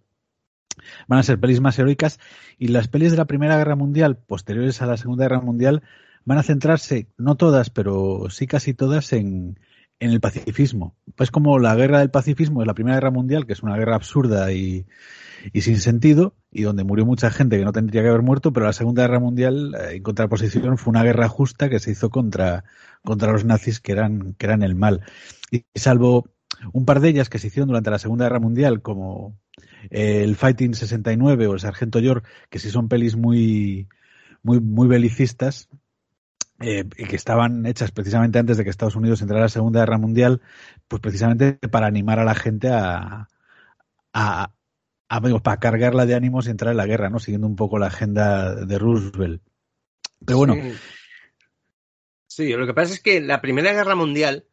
van 1.09 1.19
a 1.19 1.23
ser 1.23 1.39
pelis 1.39 1.61
más 1.61 1.79
heroicas 1.79 2.19
y 2.59 2.69
las 2.69 2.89
pelis 2.89 3.11
de 3.11 3.17
la 3.17 3.27
Primera 3.27 3.57
Guerra 3.57 3.77
Mundial, 3.77 4.17
posteriores 4.17 4.83
a 4.83 4.87
la 4.87 4.97
Segunda 4.97 5.25
Guerra 5.25 5.41
Mundial, 5.41 5.83
van 6.25 6.39
a 6.39 6.43
centrarse, 6.43 7.09
no 7.19 7.37
todas, 7.37 7.71
pero 7.71 8.27
sí 8.31 8.47
casi 8.47 8.75
todas, 8.75 9.13
en, 9.13 9.59
en 10.01 10.11
el 10.11 10.21
pacifismo. 10.21 10.97
Pues 11.17 11.31
como 11.31 11.59
la 11.59 11.75
guerra 11.75 12.01
del 12.01 12.11
pacifismo 12.11 12.63
es 12.63 12.67
la 12.67 12.75
Primera 12.75 12.97
Guerra 12.97 13.11
Mundial, 13.11 13.47
que 13.47 13.53
es 13.53 13.63
una 13.63 13.77
guerra 13.77 13.97
absurda 13.97 14.53
y, 14.53 14.87
y 15.53 15.61
sin 15.63 15.79
sentido, 15.79 16.35
y 16.51 16.63
donde 16.63 16.85
murió 16.85 17.05
mucha 17.07 17.31
gente 17.31 17.59
que 17.59 17.65
no 17.65 17.73
tendría 17.73 18.03
que 18.03 18.09
haber 18.09 18.23
muerto, 18.23 18.53
pero 18.53 18.67
la 18.67 18.73
Segunda 18.73 19.03
Guerra 19.03 19.21
Mundial, 19.21 19.75
eh, 19.75 19.97
en 19.97 20.03
contraposición, 20.03 20.79
fue 20.79 20.91
una 20.91 21.03
guerra 21.03 21.29
justa 21.29 21.69
que 21.69 21.81
se 21.81 21.93
hizo 21.93 22.11
contra, 22.11 22.65
contra 23.03 23.33
los 23.33 23.45
nazis 23.45 23.81
que 23.81 23.93
eran, 23.93 24.35
que 24.35 24.47
eran 24.47 24.63
el 24.63 24.75
mal. 24.75 25.03
Y 25.51 25.65
salvo 25.75 26.31
un 26.73 26.85
par 26.87 27.01
de 27.01 27.11
ellas 27.11 27.29
que 27.29 27.39
se 27.39 27.49
hicieron 27.49 27.69
durante 27.69 27.91
la 27.91 27.99
Segunda 27.99 28.27
Guerra 28.27 28.41
Mundial, 28.41 28.83
como 28.83 29.39
el 29.91 30.37
Fighting 30.37 30.75
69 30.75 31.47
o 31.47 31.55
el 31.55 31.61
Sargento 31.61 31.99
York, 31.99 32.27
que 32.51 32.59
sí 32.59 32.71
son 32.71 32.89
pelis 32.89 33.17
muy, 33.17 33.89
muy, 34.43 34.61
muy 34.61 34.89
belicistas, 34.89 35.69
eh, 36.61 36.85
que 36.89 37.17
estaban 37.17 37.67
hechas 37.67 37.91
precisamente 37.91 38.39
antes 38.39 38.57
de 38.57 38.65
que 38.65 38.71
Estados 38.71 38.97
Unidos 38.97 39.21
entrara 39.21 39.43
a 39.43 39.47
la 39.47 39.49
Segunda 39.49 39.81
Guerra 39.81 39.99
Mundial, 39.99 40.41
pues 40.89 41.01
precisamente 41.01 41.55
para 41.69 41.87
animar 41.87 42.19
a 42.19 42.25
la 42.25 42.35
gente 42.35 42.69
a, 42.69 43.29
a, 44.13 44.53
para 45.43 45.61
cargarla 45.61 46.07
de 46.07 46.15
ánimos 46.15 46.47
y 46.47 46.51
entrar 46.51 46.71
en 46.71 46.77
la 46.77 46.87
guerra, 46.87 47.11
¿no? 47.11 47.19
Siguiendo 47.19 47.47
un 47.47 47.57
poco 47.57 47.79
la 47.79 47.87
agenda 47.87 48.55
de 48.55 48.79
Roosevelt. 48.79 49.43
Pero 50.25 50.39
bueno. 50.39 50.57
Sí, 52.27 52.53
lo 52.53 52.67
que 52.67 52.75
pasa 52.75 52.95
es 52.95 53.01
que 53.01 53.21
la 53.21 53.41
Primera 53.41 53.73
Guerra 53.73 53.95
Mundial 53.95 54.47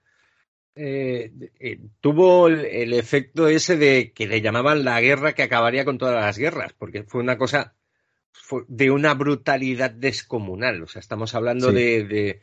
eh, 0.76 1.32
eh, 1.60 1.80
tuvo 2.00 2.48
el, 2.48 2.94
efecto 2.94 3.48
ese 3.48 3.76
de 3.76 4.14
que 4.14 4.28
le 4.28 4.42
llamaban 4.42 4.86
la 4.86 5.02
guerra 5.02 5.34
que 5.34 5.44
acabaría 5.44 5.84
con 5.84 5.98
todas 5.98 6.16
las 6.16 6.38
guerras, 6.38 6.74
porque 6.74 7.04
fue 7.04 7.22
una 7.22 7.38
cosa 7.38 7.76
de 8.68 8.92
una 8.92 9.14
brutalidad 9.14 9.92
descomunal. 9.92 10.84
O 10.84 10.88
sea, 10.88 11.00
estamos 11.00 11.36
hablando 11.36 11.70
sí. 11.70 11.76
de, 11.76 12.04
de, 12.04 12.42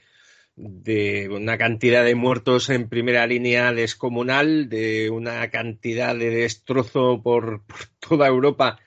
de, 0.56 1.28
una 1.28 1.58
cantidad 1.58 2.04
de 2.04 2.14
muertos 2.14 2.70
en 2.70 2.88
primera 2.88 3.26
línea 3.26 3.72
descomunal, 3.72 4.68
de 4.68 5.10
una 5.10 5.48
cantidad 5.50 6.14
de 6.16 6.30
destrozo 6.30 7.22
por, 7.22 7.62
por 7.66 7.78
toda 7.98 8.26
Europa, 8.26 8.78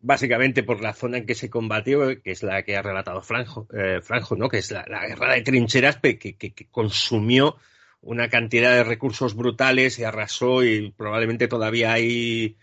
básicamente 0.00 0.62
por 0.62 0.82
la 0.82 0.92
zona 0.92 1.18
en 1.18 1.26
que 1.26 1.34
se 1.34 1.50
combatió, 1.50 2.20
que 2.22 2.30
es 2.30 2.42
la 2.42 2.62
que 2.62 2.76
ha 2.76 2.82
relatado 2.82 3.22
Franjo, 3.22 3.66
eh, 3.72 4.00
Franjo 4.02 4.36
¿no? 4.36 4.48
que 4.48 4.58
es 4.58 4.70
la, 4.70 4.84
la, 4.88 5.06
guerra 5.06 5.34
de 5.34 5.42
trincheras 5.42 5.96
que, 5.96 6.18
que, 6.18 6.36
que 6.36 6.68
consumió 6.70 7.56
una 8.02 8.28
cantidad 8.28 8.74
de 8.74 8.84
recursos 8.84 9.34
brutales 9.34 9.98
y 9.98 10.04
arrasó 10.04 10.62
y 10.62 10.92
probablemente 10.92 11.48
todavía 11.48 11.94
hay 11.94 12.58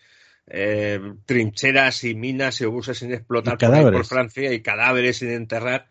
eh, 0.53 0.99
trincheras 1.25 2.03
y 2.03 2.13
minas 2.13 2.59
y 2.59 2.65
obuses 2.65 2.97
sin 2.97 3.13
explotar 3.13 3.57
por, 3.57 3.93
por, 3.93 4.05
Francia 4.05 4.51
y 4.51 4.61
cadáveres 4.61 5.17
sin 5.17 5.29
enterrar. 5.29 5.89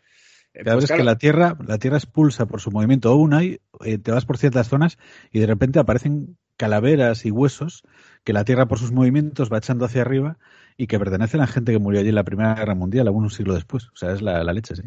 Eh, 0.52 0.64
Cada 0.64 0.76
pues, 0.76 0.86
claro, 0.86 1.00
que 1.00 1.04
la 1.04 1.16
tierra, 1.16 1.56
la 1.66 1.78
tierra 1.78 1.96
expulsa 1.96 2.46
por 2.46 2.60
su 2.60 2.70
movimiento 2.70 3.14
una 3.16 3.42
y 3.42 3.60
eh, 3.84 3.96
te 3.96 4.12
vas 4.12 4.26
por 4.26 4.36
ciertas 4.36 4.68
zonas 4.68 4.98
y 5.32 5.40
de 5.40 5.46
repente 5.46 5.78
aparecen 5.78 6.36
calaveras 6.58 7.24
y 7.24 7.30
huesos 7.30 7.84
que 8.22 8.34
la 8.34 8.44
tierra 8.44 8.66
por 8.66 8.78
sus 8.78 8.92
movimientos 8.92 9.50
va 9.50 9.58
echando 9.58 9.86
hacia 9.86 10.02
arriba 10.02 10.36
y 10.76 10.88
que 10.88 10.98
pertenecen 10.98 11.40
a 11.40 11.46
gente 11.46 11.72
que 11.72 11.78
murió 11.78 12.00
allí 12.00 12.10
en 12.10 12.16
la 12.16 12.24
Primera 12.24 12.54
Guerra 12.54 12.74
Mundial, 12.74 13.08
aún 13.08 13.24
un 13.24 13.30
siglo 13.30 13.54
después. 13.54 13.88
O 13.88 13.96
sea, 13.96 14.12
es 14.12 14.20
la, 14.20 14.44
la 14.44 14.52
leche, 14.52 14.76
sí. 14.76 14.82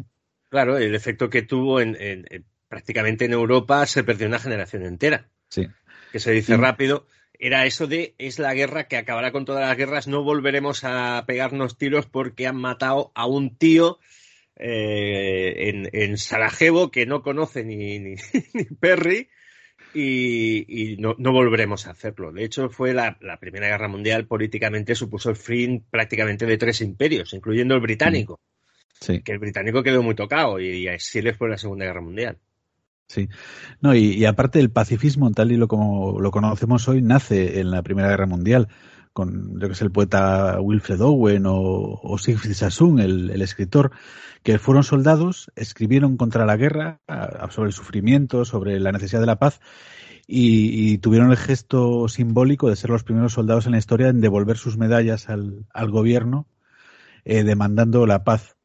Claro, 0.50 0.78
el 0.78 0.94
efecto 0.94 1.28
que 1.28 1.42
tuvo 1.42 1.80
en, 1.80 1.96
en, 1.98 2.26
en, 2.30 2.44
prácticamente 2.68 3.24
en 3.24 3.32
Europa 3.32 3.84
se 3.86 4.04
perdió 4.04 4.28
una 4.28 4.38
generación 4.38 4.84
entera. 4.84 5.28
Sí. 5.48 5.66
Que 6.12 6.20
se 6.20 6.30
dice 6.30 6.56
rápido, 6.56 7.08
era 7.38 7.66
eso 7.66 7.86
de 7.86 8.14
es 8.18 8.38
la 8.38 8.54
guerra 8.54 8.88
que 8.88 8.96
acabará 8.96 9.32
con 9.32 9.44
todas 9.44 9.66
las 9.66 9.76
guerras, 9.76 10.06
no 10.06 10.22
volveremos 10.22 10.84
a 10.84 11.24
pegarnos 11.26 11.76
tiros 11.76 12.06
porque 12.06 12.46
han 12.46 12.56
matado 12.56 13.12
a 13.14 13.26
un 13.26 13.56
tío 13.56 13.98
eh, 14.56 15.68
en, 15.68 15.88
en, 15.92 16.16
Sarajevo 16.16 16.90
que 16.90 17.06
no 17.06 17.22
conoce 17.22 17.64
ni, 17.64 17.98
ni, 17.98 18.14
ni 18.54 18.64
Perry 18.64 19.28
y, 19.92 20.92
y 20.92 20.96
no, 20.96 21.14
no, 21.18 21.32
volveremos 21.32 21.86
a 21.86 21.90
hacerlo. 21.90 22.32
De 22.32 22.44
hecho, 22.44 22.68
fue 22.68 22.94
la, 22.94 23.16
la, 23.20 23.38
Primera 23.38 23.68
Guerra 23.68 23.88
Mundial 23.88 24.26
políticamente 24.26 24.94
supuso 24.94 25.30
el 25.30 25.36
fin 25.36 25.84
prácticamente 25.90 26.46
de 26.46 26.58
tres 26.58 26.80
imperios, 26.80 27.32
incluyendo 27.34 27.74
el 27.74 27.80
británico. 27.80 28.40
Sí. 29.00 29.22
Que 29.22 29.32
el 29.32 29.38
británico 29.38 29.82
quedó 29.82 30.02
muy 30.02 30.14
tocado 30.14 30.60
y, 30.60 30.68
y 30.68 30.88
así 30.88 31.20
le 31.20 31.34
fue 31.34 31.48
la 31.48 31.58
Segunda 31.58 31.84
Guerra 31.84 32.00
Mundial. 32.00 32.38
Sí. 33.06 33.28
No, 33.80 33.94
y, 33.94 34.24
aparte 34.24 34.60
el 34.60 34.70
pacifismo, 34.70 35.30
tal 35.32 35.52
y 35.52 35.56
lo 35.56 35.68
como 35.68 36.20
lo 36.20 36.30
conocemos 36.30 36.88
hoy, 36.88 37.02
nace 37.02 37.60
en 37.60 37.70
la 37.70 37.82
Primera 37.82 38.08
Guerra 38.08 38.26
Mundial 38.26 38.68
con 39.14 39.60
yo 39.60 39.68
que 39.68 39.74
sé, 39.76 39.84
el 39.84 39.92
poeta 39.92 40.60
Wilfred 40.60 41.00
Owen 41.00 41.46
o, 41.46 42.00
o 42.02 42.18
Sassoon, 42.18 42.98
el, 42.98 43.40
escritor, 43.40 43.92
que 44.42 44.58
fueron 44.58 44.82
soldados, 44.82 45.50
escribieron 45.54 46.16
contra 46.18 46.44
la 46.44 46.56
guerra, 46.56 47.00
sobre 47.50 47.68
el 47.68 47.72
sufrimiento, 47.72 48.44
sobre 48.44 48.80
la 48.80 48.92
necesidad 48.92 49.20
de 49.20 49.26
la 49.26 49.38
paz, 49.38 49.60
y, 50.26 50.92
y, 50.92 50.98
tuvieron 50.98 51.30
el 51.30 51.36
gesto 51.36 52.08
simbólico 52.08 52.68
de 52.68 52.76
ser 52.76 52.90
los 52.90 53.04
primeros 53.04 53.34
soldados 53.34 53.66
en 53.66 53.72
la 53.72 53.78
historia 53.78 54.08
en 54.08 54.20
devolver 54.20 54.56
sus 54.56 54.76
medallas 54.76 55.28
al, 55.28 55.66
al 55.72 55.90
gobierno, 55.90 56.48
eh, 57.24 57.44
demandando 57.44 58.06
la 58.06 58.24
paz. 58.24 58.56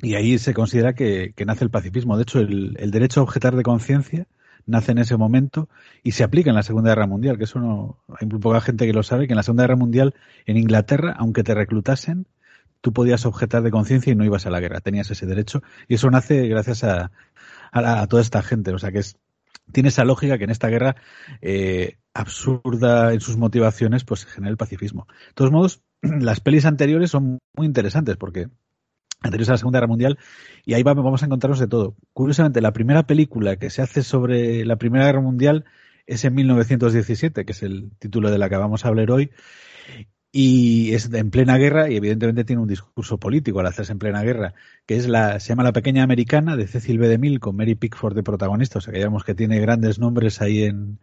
Y 0.00 0.14
ahí 0.14 0.38
se 0.38 0.54
considera 0.54 0.94
que, 0.94 1.32
que 1.34 1.44
nace 1.44 1.64
el 1.64 1.70
pacifismo. 1.70 2.16
De 2.16 2.22
hecho, 2.22 2.40
el, 2.40 2.76
el 2.78 2.90
derecho 2.90 3.20
a 3.20 3.22
objetar 3.22 3.56
de 3.56 3.62
conciencia 3.62 4.26
nace 4.66 4.92
en 4.92 4.98
ese 4.98 5.16
momento 5.16 5.68
y 6.02 6.12
se 6.12 6.24
aplica 6.24 6.50
en 6.50 6.56
la 6.56 6.62
Segunda 6.62 6.90
Guerra 6.90 7.06
Mundial, 7.06 7.38
que 7.38 7.44
eso 7.44 7.58
no, 7.58 7.98
hay 8.18 8.26
muy 8.26 8.38
poca 8.38 8.60
gente 8.60 8.86
que 8.86 8.92
lo 8.92 9.02
sabe, 9.02 9.26
que 9.26 9.32
en 9.32 9.36
la 9.36 9.42
Segunda 9.42 9.64
Guerra 9.64 9.76
Mundial 9.76 10.14
en 10.46 10.56
Inglaterra, 10.56 11.14
aunque 11.18 11.42
te 11.42 11.54
reclutasen, 11.54 12.26
tú 12.80 12.92
podías 12.92 13.26
objetar 13.26 13.62
de 13.62 13.70
conciencia 13.70 14.12
y 14.12 14.16
no 14.16 14.24
ibas 14.24 14.46
a 14.46 14.50
la 14.50 14.60
guerra, 14.60 14.80
tenías 14.80 15.10
ese 15.10 15.26
derecho 15.26 15.62
y 15.88 15.94
eso 15.94 16.10
nace 16.10 16.48
gracias 16.48 16.84
a, 16.84 17.10
a, 17.72 18.02
a 18.02 18.06
toda 18.06 18.22
esta 18.22 18.42
gente, 18.42 18.72
o 18.72 18.78
sea 18.78 18.92
que 18.92 18.98
es, 18.98 19.16
tiene 19.72 19.88
esa 19.88 20.04
lógica 20.04 20.38
que 20.38 20.44
en 20.44 20.50
esta 20.50 20.68
guerra 20.68 20.96
eh, 21.40 21.98
absurda 22.12 23.12
en 23.12 23.20
sus 23.20 23.36
motivaciones, 23.36 24.04
pues 24.04 24.20
se 24.20 24.28
genera 24.28 24.50
el 24.50 24.56
pacifismo. 24.56 25.06
De 25.28 25.34
todos 25.34 25.50
modos, 25.50 25.82
las 26.02 26.40
pelis 26.40 26.64
anteriores 26.64 27.10
son 27.10 27.38
muy 27.56 27.66
interesantes 27.66 28.16
porque 28.16 28.48
anteriores 29.24 29.48
a 29.48 29.52
la 29.52 29.58
Segunda 29.58 29.78
Guerra 29.78 29.88
Mundial, 29.88 30.18
y 30.64 30.74
ahí 30.74 30.82
vamos 30.82 31.22
a 31.22 31.26
encontrarnos 31.26 31.58
de 31.58 31.66
todo. 31.66 31.96
Curiosamente, 32.12 32.60
la 32.60 32.72
primera 32.72 33.04
película 33.06 33.56
que 33.56 33.70
se 33.70 33.82
hace 33.82 34.02
sobre 34.02 34.64
la 34.64 34.76
Primera 34.76 35.06
Guerra 35.06 35.20
Mundial 35.20 35.64
es 36.06 36.24
en 36.24 36.34
1917, 36.34 37.44
que 37.44 37.52
es 37.52 37.62
el 37.62 37.90
título 37.98 38.30
de 38.30 38.38
la 38.38 38.48
que 38.48 38.56
vamos 38.56 38.84
a 38.84 38.88
hablar 38.88 39.10
hoy, 39.10 39.30
y 40.30 40.92
es 40.94 41.12
en 41.12 41.30
plena 41.30 41.56
guerra 41.58 41.88
y 41.88 41.96
evidentemente 41.96 42.42
tiene 42.44 42.60
un 42.60 42.66
discurso 42.68 43.18
político 43.18 43.60
al 43.60 43.66
hacerse 43.66 43.92
en 43.92 44.00
plena 44.00 44.22
guerra, 44.22 44.54
que 44.84 44.96
es 44.96 45.06
la, 45.06 45.38
se 45.38 45.50
llama 45.50 45.62
La 45.62 45.72
Pequeña 45.72 46.02
Americana 46.02 46.56
de 46.56 46.66
Cecil 46.66 46.98
B. 46.98 47.08
DeMille 47.08 47.38
con 47.38 47.54
Mary 47.54 47.76
Pickford 47.76 48.16
de 48.16 48.24
protagonista, 48.24 48.78
o 48.78 48.82
sea 48.82 48.92
que 48.92 48.98
digamos 48.98 49.22
que 49.22 49.34
tiene 49.34 49.60
grandes 49.60 50.00
nombres 50.00 50.42
ahí 50.42 50.64
en, 50.64 50.98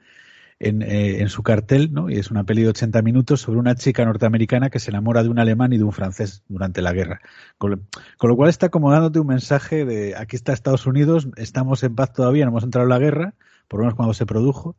en, 0.62 0.84
eh, 0.84 1.22
en, 1.22 1.30
su 1.30 1.42
cartel, 1.42 1.92
¿no? 1.92 2.10
Y 2.10 2.18
es 2.18 2.30
una 2.30 2.44
peli 2.44 2.62
de 2.62 2.70
80 2.70 3.02
minutos 3.02 3.42
sobre 3.42 3.60
una 3.60 3.76
chica 3.76 4.06
norteamericana 4.06 4.70
que 4.70 4.80
se 4.80 4.92
enamora 4.92 5.24
de 5.24 5.30
un 5.30 5.40
alemán 5.40 5.74
y 5.74 5.78
de 5.78 5.84
un 5.84 5.92
francés 5.92 6.44
durante 6.48 6.82
la 6.82 6.94
guerra. 6.94 7.20
Con, 7.58 7.88
con, 8.18 8.30
lo 8.30 8.36
cual 8.36 8.50
está 8.50 8.70
como 8.70 8.92
dándote 8.92 9.20
un 9.20 9.28
mensaje 9.28 9.86
de 9.86 10.16
aquí 10.16 10.36
está 10.36 10.54
Estados 10.54 10.86
Unidos, 10.86 11.28
estamos 11.36 11.84
en 11.84 11.96
paz 11.96 12.14
todavía, 12.14 12.46
no 12.46 12.52
hemos 12.52 12.64
entrado 12.64 12.86
en 12.86 12.90
la 12.90 13.00
guerra, 13.00 13.34
por 13.68 13.80
lo 13.80 13.86
menos 13.86 13.96
cuando 13.96 14.14
se 14.14 14.28
produjo, 14.28 14.76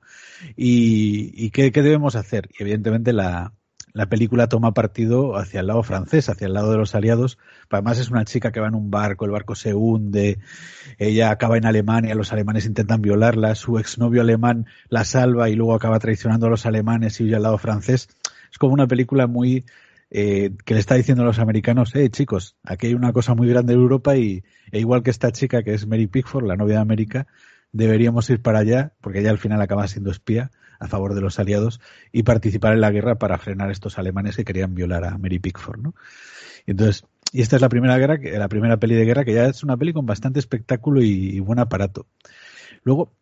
y, 0.57 1.33
y 1.35 1.51
¿qué, 1.51 1.73
qué 1.73 1.83
debemos 1.83 2.15
hacer? 2.15 2.49
Y 2.57 2.63
evidentemente 2.63 3.13
la, 3.13 3.53
la 3.93 4.09
película 4.09 4.49
toma 4.49 4.73
partido 4.73 5.37
hacia 5.37 5.61
el 5.61 5.67
lado 5.67 5.83
francés, 5.83 6.29
hacia 6.29 6.47
el 6.47 6.55
lado 6.55 6.71
de 6.71 6.79
los 6.79 6.95
aliados. 6.95 7.39
Además 7.71 7.99
es 7.99 8.11
una 8.11 8.25
chica 8.25 8.53
que 8.53 8.61
va 8.61 8.69
en 8.69 8.75
un 8.75 8.91
barco, 8.91 9.25
el 9.25 9.31
barco 9.31 9.55
se 9.55 9.75
hunde, 9.75 10.39
ella 10.99 11.31
acaba 11.31 11.57
en 11.57 11.67
Alemania, 11.67 12.15
los 12.15 12.33
alemanes 12.33 12.67
intentan 12.67 13.03
violarla, 13.03 13.55
su 13.55 13.79
exnovio 13.79 14.23
alemán 14.23 14.67
la 14.89 15.05
salva 15.05 15.51
y 15.51 15.55
luego 15.55 15.75
acaba 15.75 15.99
traicionando 15.99 16.47
a 16.47 16.51
los 16.51 16.67
alemanes 16.67 17.21
y 17.21 17.25
huye 17.25 17.37
al 17.37 17.43
lado 17.43 17.59
francés. 17.59 18.09
Es 18.51 18.59
como 18.59 18.75
una 18.75 18.87
película 18.87 19.27
muy 19.27 19.65
eh, 20.11 20.53
que 20.67 20.75
le 20.75 20.81
está 20.81 20.95
diciendo 20.95 21.23
a 21.23 21.27
los 21.27 21.39
americanos, 21.39 21.95
eh 21.95 22.11
chicos, 22.11 22.57
aquí 22.63 22.89
hay 22.89 22.95
una 22.95 23.15
cosa 23.15 23.35
muy 23.35 23.49
grande 23.49 23.73
en 23.73 23.81
Europa 23.81 24.15
y 24.15 24.45
e 24.71 24.79
igual 24.79 25.03
que 25.03 25.11
esta 25.11 25.33
chica 25.33 25.63
que 25.63 25.73
es 25.73 25.87
Mary 25.87 26.07
Pickford, 26.07 26.47
la 26.47 26.57
novia 26.57 26.77
de 26.77 26.83
América, 26.83 27.27
deberíamos 27.73 28.29
ir 28.31 28.41
para 28.41 28.61
allá, 28.61 28.93
porque 29.01 29.21
ella 29.21 29.31
al 29.31 29.39
final 29.39 29.61
acaba 29.61 29.89
siendo 29.89 30.11
espía 30.11 30.51
a 30.79 30.89
favor 30.89 31.15
de 31.15 31.21
los 31.21 31.39
aliados 31.39 31.81
y 32.13 32.25
participar 32.25 32.75
en 32.75 32.81
la 32.81 32.91
guerra 32.91 33.17
para 33.17 33.39
frenar 33.39 33.69
a 33.69 33.73
estos 33.73 33.99
alemanes 33.99 34.37
que 34.37 34.45
querían 34.45 34.75
violar 34.75 35.05
a 35.05 35.17
Mary 35.19 35.39
Pickford, 35.39 35.81
¿no? 35.81 35.95
Entonces, 36.67 37.05
y 37.33 37.41
esta 37.41 37.57
es 37.57 37.63
la 37.63 37.69
primera 37.69 37.97
guerra, 37.99 38.19
la 38.21 38.49
primera 38.49 38.77
peli 38.77 38.95
de 38.95 39.05
guerra 39.05 39.25
que 39.25 39.33
ya 39.33 39.47
es 39.47 39.63
una 39.63 39.77
peli 39.77 39.93
con 39.93 40.07
bastante 40.07 40.39
espectáculo 40.39 41.01
y, 41.01 41.41
buen 41.41 41.59
aparato. 41.59 42.07
Luego, 42.85 43.13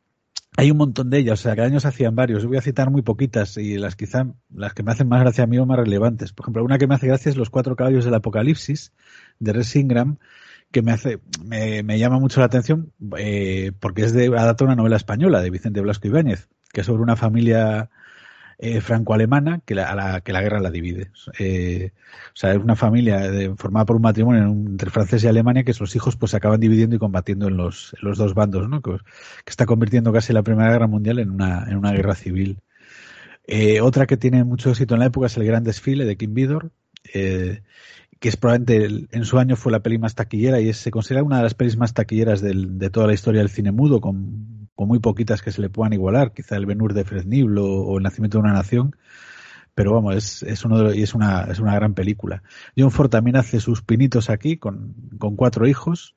hay 0.57 0.71
un 0.71 0.79
montón 0.79 1.11
de 1.11 1.19
ellas, 1.19 1.41
o 1.41 1.43
sea, 1.45 1.55
que 1.55 1.63
años 1.63 1.85
hacían 1.85 2.17
varios. 2.17 2.45
Voy 2.45 2.57
a 2.57 2.63
citar 2.63 2.91
muy 2.91 3.03
poquitas 3.03 3.57
y 3.57 3.79
las 3.79 3.95
quizá, 3.95 4.27
las 4.53 4.75
que 4.75 4.83
me 4.83 4.91
hacen 4.91 5.09
más 5.09 5.21
gracia 5.21 5.45
a 5.45 5.47
mí 5.47 5.59
o 5.59 5.67
más 5.67 5.79
relevantes. 5.79 6.33
Por 6.33 6.45
ejemplo, 6.45 6.65
una 6.65 6.79
que 6.79 6.89
me 6.89 6.97
hace 6.97 7.07
gracia 7.07 7.31
es 7.31 7.37
Los 7.37 7.51
Cuatro 7.51 7.77
Caballos 7.77 8.05
del 8.05 8.15
Apocalipsis, 8.15 8.93
de 9.39 9.53
Res 9.53 9.77
Ingram, 9.77 10.19
que 10.71 10.83
me 10.83 10.93
hace, 10.93 11.21
me, 11.45 11.83
me 11.83 11.99
llama 11.99 12.19
mucho 12.19 12.41
la 12.41 12.47
atención, 12.47 12.93
eh, 13.19 13.73
porque 13.81 14.03
es 14.03 14.13
de, 14.13 14.27
adapta 14.27 14.65
una 14.65 14.77
novela 14.77 14.97
española 14.97 15.41
de 15.41 15.51
Vicente 15.51 15.81
Blasco 15.81 16.09
Ibáñez, 16.09 16.49
que 16.73 16.83
es 16.83 16.87
sobre 16.87 17.03
una 17.03 17.17
familia 17.17 17.91
eh, 18.59 18.81
franco-alemana 18.81 19.63
que 19.65 19.75
la, 19.75 19.91
a 19.91 19.95
la, 19.95 20.21
que 20.21 20.33
la 20.33 20.43
guerra 20.43 20.61
la 20.61 20.71
divide. 20.71 21.11
Eh, 21.39 21.93
o 22.29 22.37
sea, 22.37 22.53
es 22.53 22.59
una 22.59 22.77
familia 22.77 23.21
formada 23.57 23.87
por 23.87 23.97
un 23.97 24.03
matrimonio 24.03 24.45
entre 24.45 24.91
Francia 24.91 25.19
y 25.21 25.27
Alemania 25.27 25.65
que 25.65 25.75
los 25.81 25.97
hijos 25.97 26.17
pues 26.17 26.31
se 26.31 26.37
acaban 26.37 26.61
dividiendo 26.61 26.95
y 26.95 26.99
combatiendo 26.99 27.49
en 27.49 27.57
los, 27.57 27.95
en 28.01 28.09
los 28.09 28.19
dos 28.19 28.35
bandos, 28.35 28.69
¿no? 28.69 28.83
Que, 28.83 28.93
que, 28.93 29.51
está 29.51 29.67
convirtiendo 29.67 30.13
casi 30.13 30.33
la 30.33 30.43
Primera 30.43 30.71
Guerra 30.71 30.87
Mundial 30.87 31.19
en 31.19 31.31
una, 31.31 31.65
en 31.69 31.77
una 31.77 31.93
guerra 31.93 32.15
civil. 32.15 32.61
Eh, 33.47 33.81
otra 33.81 34.07
que 34.07 34.17
tiene 34.17 34.45
mucho 34.45 34.71
éxito 34.71 34.95
en 34.95 35.01
la 35.01 35.07
época 35.07 35.27
es 35.27 35.37
El 35.37 35.45
Gran 35.45 35.65
Desfile 35.65 36.05
de 36.05 36.17
Kim 36.17 36.35
Vidor, 36.35 36.71
eh, 37.13 37.63
que 38.21 38.29
es 38.29 38.37
probablemente 38.37 38.77
el, 38.85 39.09
en 39.13 39.25
su 39.25 39.39
año 39.39 39.57
fue 39.57 39.73
la 39.73 39.81
peli 39.81 39.99
más 39.99 40.15
taquillera 40.15 40.61
y 40.61 40.69
es, 40.69 40.77
se 40.77 40.91
considera 40.91 41.25
una 41.25 41.39
de 41.39 41.43
las 41.43 41.55
pelis 41.55 41.79
más 41.79 41.95
taquilleras 41.95 42.43
del, 42.43 42.79
de 42.79 42.91
toda 42.91 43.07
la 43.07 43.15
historia 43.15 43.41
del 43.41 43.49
cine 43.49 43.73
mudo, 43.73 44.01
con, 44.01 44.69
con, 44.75 44.89
muy 44.89 44.99
poquitas 44.99 45.41
que 45.41 45.51
se 45.51 45.63
le 45.63 45.71
puedan 45.71 45.95
igualar, 45.95 46.33
quizá 46.35 46.57
el 46.57 46.67
Benur 46.67 46.93
de 46.93 47.05
Fresnil 47.05 47.57
o, 47.57 47.65
o, 47.65 47.97
El 47.97 48.05
Nacimiento 48.05 48.37
de 48.37 48.43
una 48.43 48.53
Nación, 48.53 48.95
pero 49.75 49.95
vamos, 49.95 50.17
es, 50.17 50.43
es, 50.43 50.65
uno 50.67 50.77
de 50.77 50.85
los, 50.85 50.97
y 50.97 51.03
es, 51.03 51.15
una, 51.15 51.45
es 51.45 51.61
una 51.61 51.75
gran 51.75 51.95
película. 51.95 52.43
John 52.77 52.91
Ford 52.91 53.09
también 53.09 53.37
hace 53.37 53.59
sus 53.59 53.81
pinitos 53.81 54.29
aquí 54.29 54.59
con, 54.59 54.95
con 55.19 55.35
cuatro 55.35 55.67
hijos, 55.67 56.15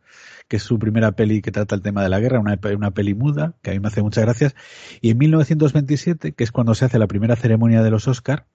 que 0.50 0.58
es 0.58 0.64
su 0.64 0.78
primera 0.80 1.14
peli 1.14 1.42
que 1.42 1.54
trata 1.54 1.74
el 1.74 1.82
tema 1.82 2.04
de 2.04 2.10
la 2.10 2.20
guerra, 2.20 2.42
una, 2.42 2.60
una 2.76 2.92
peli 2.92 3.14
muda, 3.14 3.56
que 3.62 3.72
a 3.72 3.74
mí 3.74 3.80
me 3.80 3.88
hace 3.88 4.02
muchas 4.02 4.26
gracias, 4.26 4.56
y 5.00 5.12
en 5.12 5.20
1927, 5.20 6.34
que 6.34 6.44
es 6.44 6.52
cuando 6.52 6.76
se 6.76 6.84
hace 6.84 7.00
la 7.00 7.08
primera 7.08 7.38
ceremonia 7.38 7.82
de 7.82 7.92
los 7.92 8.10
Oscar, 8.10 8.46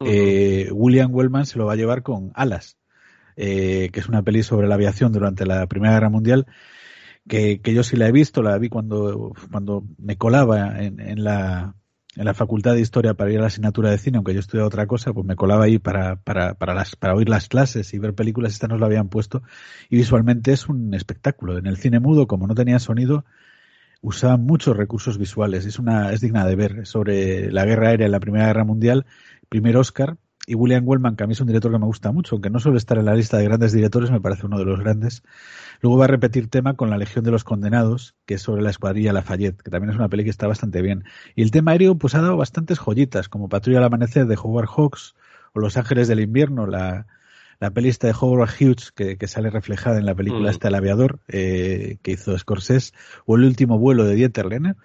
uh 0.00 0.06
-huh. 0.06 0.08
eh, 0.10 0.72
William 0.72 1.14
Wellman 1.14 1.44
se 1.44 1.58
lo 1.58 1.66
va 1.66 1.74
a 1.74 1.76
llevar 1.76 2.02
con 2.02 2.32
Alas, 2.34 2.78
eh, 3.36 3.90
que 3.92 4.00
es 4.00 4.08
una 4.08 4.22
peli 4.22 4.42
sobre 4.42 4.68
la 4.68 4.74
aviación 4.74 5.12
durante 5.12 5.46
la 5.46 5.66
Primera 5.66 5.94
Guerra 5.94 6.10
Mundial, 6.10 6.46
que, 7.28 7.60
que 7.60 7.74
yo 7.74 7.82
sí 7.82 7.96
la 7.96 8.08
he 8.08 8.12
visto, 8.12 8.42
la 8.42 8.58
vi 8.58 8.68
cuando, 8.68 9.32
cuando 9.50 9.84
me 9.98 10.16
colaba 10.16 10.82
en, 10.82 11.00
en, 11.00 11.24
la, 11.24 11.74
en 12.16 12.24
la 12.24 12.34
Facultad 12.34 12.74
de 12.74 12.80
Historia 12.80 13.14
para 13.14 13.32
ir 13.32 13.38
a 13.38 13.42
la 13.42 13.46
asignatura 13.46 13.90
de 13.90 13.98
cine, 13.98 14.18
aunque 14.18 14.34
yo 14.34 14.40
estudiaba 14.40 14.68
otra 14.68 14.86
cosa, 14.86 15.12
pues 15.12 15.26
me 15.26 15.36
colaba 15.36 15.64
ahí 15.64 15.78
para, 15.78 16.16
para, 16.16 16.54
para, 16.54 16.74
las, 16.74 16.96
para 16.96 17.14
oír 17.14 17.28
las 17.28 17.48
clases 17.48 17.94
y 17.94 17.98
ver 17.98 18.14
películas, 18.14 18.52
esta 18.52 18.68
nos 18.68 18.78
lo 18.78 18.86
habían 18.86 19.08
puesto, 19.08 19.42
y 19.88 19.96
visualmente 19.96 20.52
es 20.52 20.68
un 20.68 20.94
espectáculo. 20.94 21.56
En 21.58 21.66
el 21.66 21.76
cine 21.76 21.98
mudo, 21.98 22.26
como 22.26 22.46
no 22.46 22.54
tenía 22.54 22.78
sonido, 22.78 23.24
usaban 24.02 24.44
muchos 24.44 24.76
recursos 24.76 25.16
visuales, 25.16 25.64
es 25.64 25.78
una, 25.78 26.12
es 26.12 26.20
digna 26.20 26.44
de 26.46 26.56
ver, 26.56 26.86
sobre 26.86 27.50
la 27.50 27.64
guerra 27.64 27.88
aérea 27.88 28.04
en 28.04 28.12
la 28.12 28.20
Primera 28.20 28.46
Guerra 28.48 28.64
Mundial, 28.64 29.06
primer 29.48 29.78
Oscar, 29.78 30.18
y 30.46 30.54
William 30.54 30.86
Wellman, 30.86 31.16
que 31.16 31.24
a 31.24 31.26
mí 31.26 31.32
es 31.32 31.40
un 31.40 31.46
director 31.46 31.72
que 31.72 31.78
me 31.78 31.86
gusta 31.86 32.12
mucho, 32.12 32.34
aunque 32.34 32.50
no 32.50 32.58
suele 32.58 32.78
estar 32.78 32.98
en 32.98 33.06
la 33.06 33.14
lista 33.14 33.38
de 33.38 33.44
grandes 33.44 33.72
directores, 33.72 34.10
me 34.10 34.20
parece 34.20 34.46
uno 34.46 34.58
de 34.58 34.64
los 34.64 34.80
grandes. 34.80 35.22
Luego 35.80 35.98
va 35.98 36.04
a 36.04 36.08
repetir 36.08 36.48
tema 36.48 36.74
con 36.74 36.90
La 36.90 36.98
Legión 36.98 37.24
de 37.24 37.30
los 37.30 37.44
Condenados, 37.44 38.14
que 38.26 38.34
es 38.34 38.42
sobre 38.42 38.62
la 38.62 38.70
escuadrilla 38.70 39.12
Lafayette, 39.12 39.62
que 39.62 39.70
también 39.70 39.90
es 39.90 39.96
una 39.96 40.08
peli 40.08 40.24
que 40.24 40.30
está 40.30 40.46
bastante 40.46 40.82
bien. 40.82 41.04
Y 41.34 41.42
el 41.42 41.50
tema 41.50 41.72
aéreo, 41.72 41.96
pues 41.96 42.14
ha 42.14 42.20
dado 42.20 42.36
bastantes 42.36 42.78
joyitas, 42.78 43.28
como 43.28 43.48
Patrulla 43.48 43.78
al 43.78 43.84
Amanecer 43.84 44.26
de 44.26 44.36
Howard 44.36 44.68
Hawks, 44.68 45.14
o 45.54 45.60
Los 45.60 45.76
Ángeles 45.76 46.08
del 46.08 46.20
Invierno, 46.20 46.66
la, 46.66 47.06
la 47.60 47.70
peli 47.70 47.88
esta 47.88 48.06
de 48.06 48.14
Howard 48.18 48.50
Hughes, 48.60 48.92
que, 48.92 49.16
que 49.16 49.28
sale 49.28 49.48
reflejada 49.48 49.98
en 49.98 50.06
la 50.06 50.14
película 50.14 50.50
mm. 50.50 50.52
esta 50.52 50.68
El 50.68 50.74
Aviador, 50.74 51.20
eh, 51.28 51.96
que 52.02 52.12
hizo 52.12 52.36
Scorsese, 52.38 52.92
o 53.24 53.36
El 53.36 53.44
Último 53.44 53.78
Vuelo 53.78 54.04
de 54.04 54.14
Dieter 54.14 54.46
Lehner. 54.46 54.76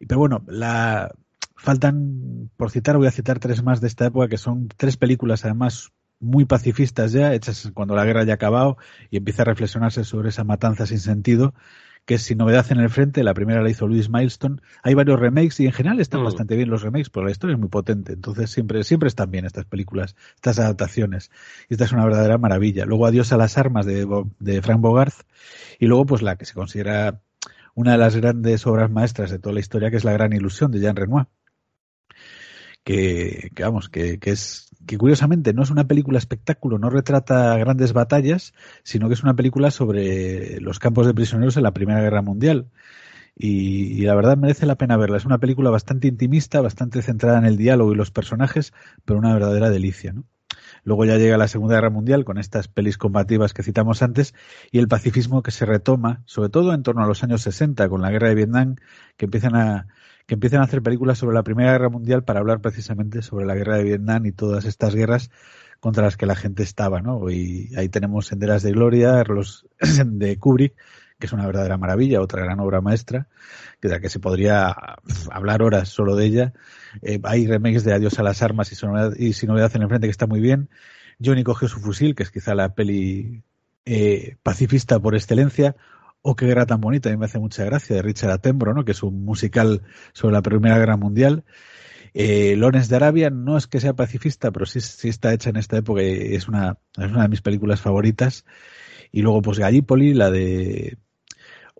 Pero 0.00 0.18
bueno, 0.18 0.42
la, 0.46 1.12
faltan, 1.60 2.50
por 2.56 2.70
citar, 2.70 2.96
voy 2.96 3.06
a 3.06 3.10
citar 3.10 3.38
tres 3.38 3.62
más 3.62 3.80
de 3.80 3.86
esta 3.88 4.06
época, 4.06 4.28
que 4.28 4.38
son 4.38 4.68
tres 4.76 4.96
películas 4.96 5.44
además 5.44 5.90
muy 6.18 6.44
pacifistas 6.44 7.12
ya, 7.12 7.34
hechas 7.34 7.70
cuando 7.74 7.94
la 7.94 8.04
guerra 8.04 8.24
ya 8.24 8.32
ha 8.32 8.34
acabado 8.34 8.76
y 9.10 9.16
empieza 9.18 9.42
a 9.42 9.46
reflexionarse 9.46 10.04
sobre 10.04 10.30
esa 10.30 10.44
matanza 10.44 10.86
sin 10.86 10.98
sentido, 10.98 11.54
que 12.06 12.14
es 12.14 12.22
Sin 12.22 12.38
Novedad 12.38 12.66
en 12.70 12.80
el 12.80 12.88
Frente, 12.90 13.22
la 13.22 13.34
primera 13.34 13.62
la 13.62 13.70
hizo 13.70 13.86
Louis 13.86 14.08
Milestone. 14.10 14.56
Hay 14.82 14.94
varios 14.94 15.20
remakes 15.20 15.60
y 15.60 15.66
en 15.66 15.72
general 15.72 16.00
están 16.00 16.22
Mm. 16.22 16.24
bastante 16.24 16.56
bien 16.56 16.70
los 16.70 16.82
remakes, 16.82 17.10
porque 17.10 17.26
la 17.26 17.30
historia 17.30 17.54
es 17.54 17.60
muy 17.60 17.68
potente. 17.68 18.14
Entonces 18.14 18.50
siempre, 18.50 18.82
siempre 18.84 19.08
están 19.08 19.30
bien 19.30 19.44
estas 19.44 19.66
películas, 19.66 20.16
estas 20.34 20.58
adaptaciones. 20.58 21.30
Y 21.68 21.74
esta 21.74 21.84
es 21.84 21.92
una 21.92 22.04
verdadera 22.04 22.38
maravilla. 22.38 22.84
Luego 22.86 23.06
Adiós 23.06 23.32
a 23.32 23.36
las 23.36 23.56
armas 23.58 23.86
de, 23.86 24.04
Bo- 24.06 24.28
de 24.40 24.60
Frank 24.62 24.80
Bogart. 24.80 25.14
Y 25.78 25.86
luego, 25.86 26.06
pues 26.06 26.22
la 26.22 26.36
que 26.36 26.46
se 26.46 26.54
considera 26.54 27.20
una 27.74 27.92
de 27.92 27.98
las 27.98 28.16
grandes 28.16 28.66
obras 28.66 28.90
maestras 28.90 29.30
de 29.30 29.38
toda 29.38 29.54
la 29.54 29.60
historia, 29.60 29.90
que 29.90 29.96
es 29.96 30.04
La 30.04 30.12
Gran 30.12 30.32
Ilusión 30.32 30.70
de 30.72 30.80
Jean 30.80 30.96
Renoir. 30.96 31.26
Que, 32.84 33.50
que 33.54 33.62
vamos, 33.62 33.88
que, 33.88 34.18
que 34.18 34.30
es, 34.30 34.70
que 34.86 34.98
curiosamente 34.98 35.52
no 35.52 35.62
es 35.62 35.70
una 35.70 35.86
película 35.86 36.18
espectáculo, 36.18 36.78
no 36.78 36.90
retrata 36.90 37.56
grandes 37.58 37.92
batallas, 37.92 38.54
sino 38.82 39.08
que 39.08 39.14
es 39.14 39.22
una 39.22 39.34
película 39.34 39.70
sobre 39.70 40.60
los 40.60 40.78
campos 40.78 41.06
de 41.06 41.14
prisioneros 41.14 41.56
en 41.56 41.62
la 41.64 41.72
Primera 41.72 42.00
Guerra 42.00 42.22
Mundial. 42.22 42.70
Y, 43.36 43.92
y 43.94 44.02
la 44.02 44.14
verdad 44.14 44.36
merece 44.36 44.66
la 44.66 44.76
pena 44.76 44.96
verla. 44.96 45.16
Es 45.16 45.24
una 45.24 45.38
película 45.38 45.70
bastante 45.70 46.08
intimista, 46.08 46.60
bastante 46.60 47.02
centrada 47.02 47.38
en 47.38 47.46
el 47.46 47.56
diálogo 47.56 47.92
y 47.92 47.96
los 47.96 48.10
personajes, 48.10 48.72
pero 49.04 49.18
una 49.18 49.32
verdadera 49.32 49.70
delicia, 49.70 50.12
¿no? 50.12 50.24
Luego 50.84 51.04
ya 51.04 51.16
llega 51.16 51.36
la 51.36 51.48
Segunda 51.48 51.74
Guerra 51.76 51.90
Mundial 51.90 52.24
con 52.24 52.38
estas 52.38 52.68
pelis 52.68 52.96
combativas 52.98 53.52
que 53.52 53.62
citamos 53.62 54.02
antes 54.02 54.34
y 54.70 54.78
el 54.78 54.88
pacifismo 54.88 55.42
que 55.42 55.50
se 55.50 55.66
retoma, 55.66 56.22
sobre 56.24 56.48
todo 56.48 56.72
en 56.72 56.82
torno 56.82 57.02
a 57.04 57.06
los 57.06 57.22
años 57.22 57.42
60 57.42 57.88
con 57.88 58.00
la 58.00 58.10
Guerra 58.10 58.28
de 58.28 58.34
Vietnam, 58.34 58.76
que 59.16 59.26
empiezan 59.26 59.54
a 59.56 59.88
que 60.30 60.34
empiezan 60.34 60.60
a 60.60 60.62
hacer 60.62 60.80
películas 60.80 61.18
sobre 61.18 61.34
la 61.34 61.42
Primera 61.42 61.72
Guerra 61.72 61.88
Mundial 61.88 62.22
para 62.22 62.38
hablar 62.38 62.60
precisamente 62.60 63.20
sobre 63.20 63.46
la 63.46 63.56
Guerra 63.56 63.78
de 63.78 63.82
Vietnam 63.82 64.26
y 64.26 64.30
todas 64.30 64.64
estas 64.64 64.94
guerras 64.94 65.28
contra 65.80 66.04
las 66.04 66.16
que 66.16 66.24
la 66.24 66.36
gente 66.36 66.62
estaba, 66.62 67.00
¿no? 67.02 67.28
Y 67.28 67.72
ahí 67.76 67.88
tenemos 67.88 68.28
Senderas 68.28 68.62
de 68.62 68.70
Gloria, 68.70 69.24
los 69.24 69.66
de 70.06 70.38
Kubrick, 70.38 70.76
que 71.18 71.26
es 71.26 71.32
una 71.32 71.46
verdadera 71.46 71.78
maravilla, 71.78 72.20
otra 72.20 72.44
gran 72.44 72.60
obra 72.60 72.80
maestra, 72.80 73.26
que 73.80 73.88
de 73.88 73.94
la 73.94 74.00
que 74.00 74.08
se 74.08 74.20
podría 74.20 74.68
hablar 75.32 75.62
horas 75.64 75.88
solo 75.88 76.14
de 76.14 76.26
ella. 76.26 76.52
Eh, 77.02 77.18
hay 77.24 77.48
remakes 77.48 77.82
de 77.82 77.92
Adiós 77.92 78.20
a 78.20 78.22
las 78.22 78.40
armas 78.40 78.70
y, 78.70 78.86
Novedad- 78.86 79.16
y 79.18 79.32
Sin 79.32 79.48
Novedad 79.48 79.72
en 79.74 79.82
el 79.82 79.88
Frente, 79.88 80.06
que 80.06 80.12
está 80.12 80.28
muy 80.28 80.38
bien. 80.40 80.68
Johnny 81.20 81.42
cogió 81.42 81.66
su 81.66 81.80
fusil, 81.80 82.14
que 82.14 82.22
es 82.22 82.30
quizá 82.30 82.54
la 82.54 82.72
peli 82.76 83.42
eh, 83.84 84.36
pacifista 84.44 85.00
por 85.00 85.16
excelencia. 85.16 85.74
O 86.22 86.36
qué 86.36 86.46
guerra 86.46 86.66
tan 86.66 86.80
bonita, 86.80 87.08
a 87.08 87.12
mí 87.12 87.18
me 87.18 87.24
hace 87.26 87.38
mucha 87.38 87.64
gracia, 87.64 87.96
de 87.96 88.02
Richard 88.02 88.30
Attenborough, 88.30 88.74
¿no? 88.74 88.84
que 88.84 88.92
es 88.92 89.02
un 89.02 89.24
musical 89.24 89.82
sobre 90.12 90.34
la 90.34 90.42
Primera 90.42 90.78
Guerra 90.78 90.96
Mundial. 90.96 91.44
Eh, 92.12 92.56
Lawrence 92.56 92.88
de 92.90 92.96
Arabia 92.96 93.30
no 93.30 93.56
es 93.56 93.66
que 93.66 93.80
sea 93.80 93.94
pacifista, 93.94 94.50
pero 94.50 94.66
sí, 94.66 94.80
sí 94.80 95.08
está 95.08 95.32
hecha 95.32 95.50
en 95.50 95.56
esta 95.56 95.78
época 95.78 96.02
y 96.02 96.34
es 96.34 96.48
una, 96.48 96.78
es 96.98 97.10
una 97.10 97.22
de 97.22 97.28
mis 97.28 97.40
películas 97.40 97.80
favoritas. 97.80 98.44
Y 99.12 99.22
luego, 99.22 99.42
pues 99.42 99.58
Gallipoli, 99.58 100.14
la 100.14 100.30
de. 100.30 100.98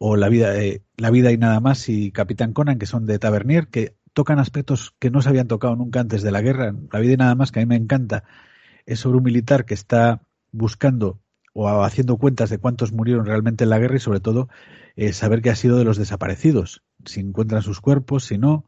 O 0.02 0.16
La 0.16 0.28
vida, 0.30 0.56
eh, 0.56 0.82
la 0.96 1.10
vida 1.10 1.30
y 1.30 1.36
nada 1.36 1.60
más, 1.60 1.88
y 1.90 2.10
Capitán 2.10 2.54
Conan, 2.54 2.78
que 2.78 2.86
son 2.86 3.04
de 3.04 3.18
Tavernier, 3.18 3.68
que 3.68 3.96
tocan 4.14 4.38
aspectos 4.38 4.94
que 4.98 5.10
no 5.10 5.20
se 5.20 5.28
habían 5.28 5.48
tocado 5.48 5.76
nunca 5.76 6.00
antes 6.00 6.22
de 6.22 6.30
la 6.32 6.40
guerra. 6.40 6.74
La 6.90 7.00
vida 7.00 7.12
y 7.14 7.16
nada 7.18 7.34
más, 7.34 7.52
que 7.52 7.60
a 7.60 7.62
mí 7.62 7.66
me 7.66 7.76
encanta, 7.76 8.24
es 8.86 9.00
sobre 9.00 9.18
un 9.18 9.24
militar 9.24 9.66
que 9.66 9.74
está 9.74 10.22
buscando 10.52 11.20
o 11.52 11.82
haciendo 11.84 12.16
cuentas 12.16 12.50
de 12.50 12.58
cuántos 12.58 12.92
murieron 12.92 13.26
realmente 13.26 13.64
en 13.64 13.70
la 13.70 13.78
guerra 13.78 13.96
y 13.96 14.00
sobre 14.00 14.20
todo 14.20 14.48
eh, 14.96 15.12
saber 15.12 15.42
qué 15.42 15.50
ha 15.50 15.56
sido 15.56 15.78
de 15.78 15.84
los 15.84 15.96
desaparecidos, 15.96 16.82
si 17.04 17.20
encuentran 17.20 17.62
sus 17.62 17.80
cuerpos, 17.80 18.24
si 18.24 18.38
no, 18.38 18.66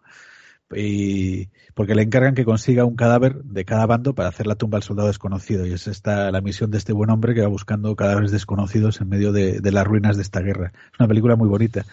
y 0.74 1.48
porque 1.74 1.94
le 1.94 2.02
encargan 2.02 2.34
que 2.34 2.44
consiga 2.44 2.84
un 2.84 2.96
cadáver 2.96 3.42
de 3.44 3.64
cada 3.64 3.86
bando 3.86 4.14
para 4.14 4.28
hacer 4.28 4.46
la 4.46 4.54
tumba 4.54 4.78
al 4.78 4.82
soldado 4.82 5.08
desconocido 5.08 5.66
y 5.66 5.72
es 5.72 5.86
esta 5.86 6.30
la 6.30 6.40
misión 6.40 6.70
de 6.70 6.78
este 6.78 6.92
buen 6.92 7.10
hombre 7.10 7.34
que 7.34 7.42
va 7.42 7.48
buscando 7.48 7.94
cadáveres 7.96 8.30
desconocidos 8.30 9.00
en 9.00 9.08
medio 9.08 9.32
de, 9.32 9.60
las 9.70 9.86
ruinas 9.86 10.16
de 10.16 10.22
esta 10.22 10.40
guerra. 10.40 10.72
Es 10.92 11.00
una 11.00 11.08
película 11.08 11.36
muy 11.36 11.48
bonita. 11.48 11.84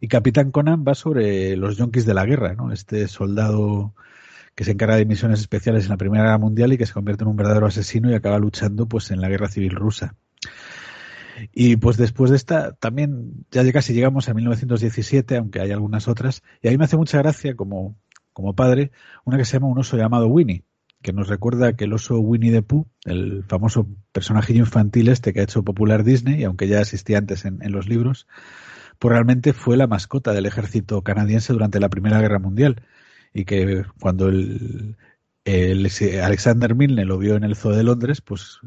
Y 0.00 0.08
Capitán 0.08 0.50
Conan 0.50 0.84
va 0.86 0.94
sobre 0.94 1.56
los 1.56 1.76
yonkis 1.76 2.06
de 2.06 2.14
la 2.14 2.26
guerra, 2.26 2.54
¿no? 2.54 2.72
Este 2.72 3.08
soldado 3.08 3.94
que 4.54 4.64
se 4.64 4.72
encarga 4.72 4.96
de 4.96 5.06
misiones 5.06 5.40
especiales 5.40 5.84
en 5.84 5.90
la 5.90 5.96
Primera 5.96 6.24
Guerra 6.24 6.38
Mundial 6.38 6.72
y 6.72 6.78
que 6.78 6.86
se 6.86 6.92
convierte 6.92 7.24
en 7.24 7.28
un 7.28 7.36
verdadero 7.36 7.66
asesino 7.66 8.10
y 8.10 8.14
acaba 8.14 8.38
luchando 8.38 8.86
pues 8.86 9.10
en 9.10 9.20
la 9.20 9.28
Guerra 9.28 9.48
Civil 9.48 9.74
Rusa. 9.74 10.14
Y 11.52 11.76
pues 11.76 11.96
después 11.96 12.30
de 12.30 12.36
esta, 12.36 12.72
también 12.74 13.46
ya 13.50 13.70
casi 13.72 13.92
llegamos 13.92 14.28
a 14.28 14.34
1917, 14.34 15.36
aunque 15.36 15.60
hay 15.60 15.72
algunas 15.72 16.08
otras, 16.08 16.42
y 16.62 16.68
a 16.68 16.70
mí 16.70 16.78
me 16.78 16.84
hace 16.84 16.96
mucha 16.96 17.18
gracia 17.18 17.56
como, 17.56 17.96
como 18.32 18.54
padre, 18.54 18.92
una 19.24 19.36
que 19.36 19.44
se 19.44 19.54
llama 19.54 19.68
Un 19.68 19.78
oso 19.78 19.96
llamado 19.96 20.28
Winnie, 20.28 20.64
que 21.02 21.12
nos 21.12 21.28
recuerda 21.28 21.74
que 21.74 21.84
el 21.84 21.92
oso 21.92 22.18
Winnie 22.18 22.52
the 22.52 22.62
Pooh, 22.62 22.86
el 23.04 23.44
famoso 23.44 23.88
personajillo 24.12 24.60
infantil 24.60 25.08
este 25.08 25.32
que 25.32 25.40
ha 25.40 25.44
hecho 25.44 25.64
popular 25.64 26.04
Disney, 26.04 26.40
y 26.40 26.44
aunque 26.44 26.68
ya 26.68 26.80
existía 26.80 27.18
antes 27.18 27.44
en, 27.44 27.62
en 27.62 27.72
los 27.72 27.88
libros, 27.88 28.26
pues 28.98 29.12
realmente 29.12 29.52
fue 29.52 29.76
la 29.76 29.86
mascota 29.86 30.32
del 30.32 30.46
ejército 30.46 31.02
canadiense 31.02 31.52
durante 31.52 31.80
la 31.80 31.88
Primera 31.88 32.20
Guerra 32.20 32.38
Mundial, 32.38 32.82
y 33.32 33.44
que 33.44 33.84
cuando 34.00 34.28
el, 34.28 34.96
el 35.44 35.90
Alexander 36.22 36.74
Milne 36.74 37.04
lo 37.04 37.18
vio 37.18 37.36
en 37.36 37.44
el 37.44 37.56
Zoo 37.56 37.72
de 37.72 37.82
Londres, 37.82 38.20
pues 38.20 38.60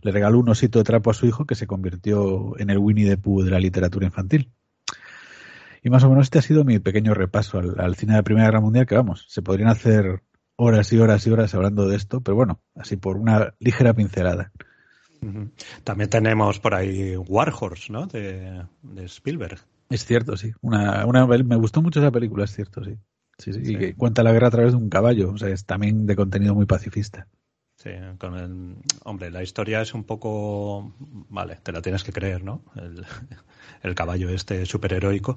le 0.00 0.10
regaló 0.10 0.38
un 0.38 0.48
osito 0.48 0.78
de 0.78 0.84
trapo 0.84 1.10
a 1.10 1.14
su 1.14 1.26
hijo 1.26 1.46
que 1.46 1.54
se 1.54 1.66
convirtió 1.66 2.58
en 2.58 2.70
el 2.70 2.78
Winnie 2.78 3.08
the 3.08 3.16
Pooh 3.16 3.42
de 3.42 3.50
la 3.50 3.60
literatura 3.60 4.06
infantil. 4.06 4.50
Y 5.82 5.90
más 5.90 6.02
o 6.02 6.08
menos 6.08 6.26
este 6.26 6.38
ha 6.38 6.42
sido 6.42 6.64
mi 6.64 6.78
pequeño 6.78 7.14
repaso 7.14 7.58
al, 7.58 7.78
al, 7.78 7.94
cine 7.94 8.12
de 8.12 8.18
la 8.18 8.22
Primera 8.22 8.46
Guerra 8.46 8.60
Mundial, 8.60 8.86
que 8.86 8.94
vamos, 8.94 9.26
se 9.28 9.42
podrían 9.42 9.68
hacer 9.68 10.22
horas 10.56 10.92
y 10.92 10.98
horas 10.98 11.26
y 11.26 11.30
horas 11.30 11.54
hablando 11.54 11.86
de 11.88 11.96
esto, 11.96 12.20
pero 12.20 12.36
bueno, 12.36 12.60
así 12.74 12.96
por 12.96 13.16
una 13.16 13.54
ligera 13.58 13.92
pincelada. 13.94 14.52
También 15.84 16.10
tenemos 16.10 16.58
por 16.58 16.74
ahí 16.74 17.16
Warhorse, 17.16 17.92
¿no? 17.92 18.06
De, 18.06 18.64
de 18.82 19.04
Spielberg. 19.04 19.58
Es 19.88 20.04
cierto, 20.04 20.36
sí. 20.36 20.52
Una, 20.60 21.06
una, 21.06 21.26
me 21.26 21.56
gustó 21.56 21.82
mucho 21.82 22.00
esa 22.00 22.10
película, 22.10 22.44
es 22.44 22.54
cierto, 22.54 22.84
sí. 22.84 22.96
Sí, 23.38 23.52
sí, 23.52 23.64
sí. 23.64 23.72
Y 23.72 23.78
que 23.78 23.94
cuenta 23.94 24.22
la 24.22 24.32
guerra 24.32 24.48
a 24.48 24.52
través 24.52 24.72
de 24.72 24.78
un 24.78 24.88
caballo, 24.88 25.30
o 25.32 25.38
sea, 25.38 25.48
es 25.48 25.64
también 25.64 26.06
de 26.06 26.16
contenido 26.16 26.54
muy 26.54 26.66
pacifista. 26.66 27.26
Sí, 27.76 27.90
con 28.18 28.36
el, 28.36 28.76
hombre, 29.04 29.30
la 29.30 29.42
historia 29.42 29.82
es 29.82 29.94
un 29.94 30.04
poco, 30.04 30.94
vale, 31.28 31.58
te 31.62 31.72
la 31.72 31.82
tienes 31.82 32.04
que 32.04 32.12
creer, 32.12 32.44
¿no? 32.44 32.62
El, 32.76 33.04
el 33.82 33.94
caballo 33.94 34.30
este 34.30 34.64
superheroico, 34.64 35.36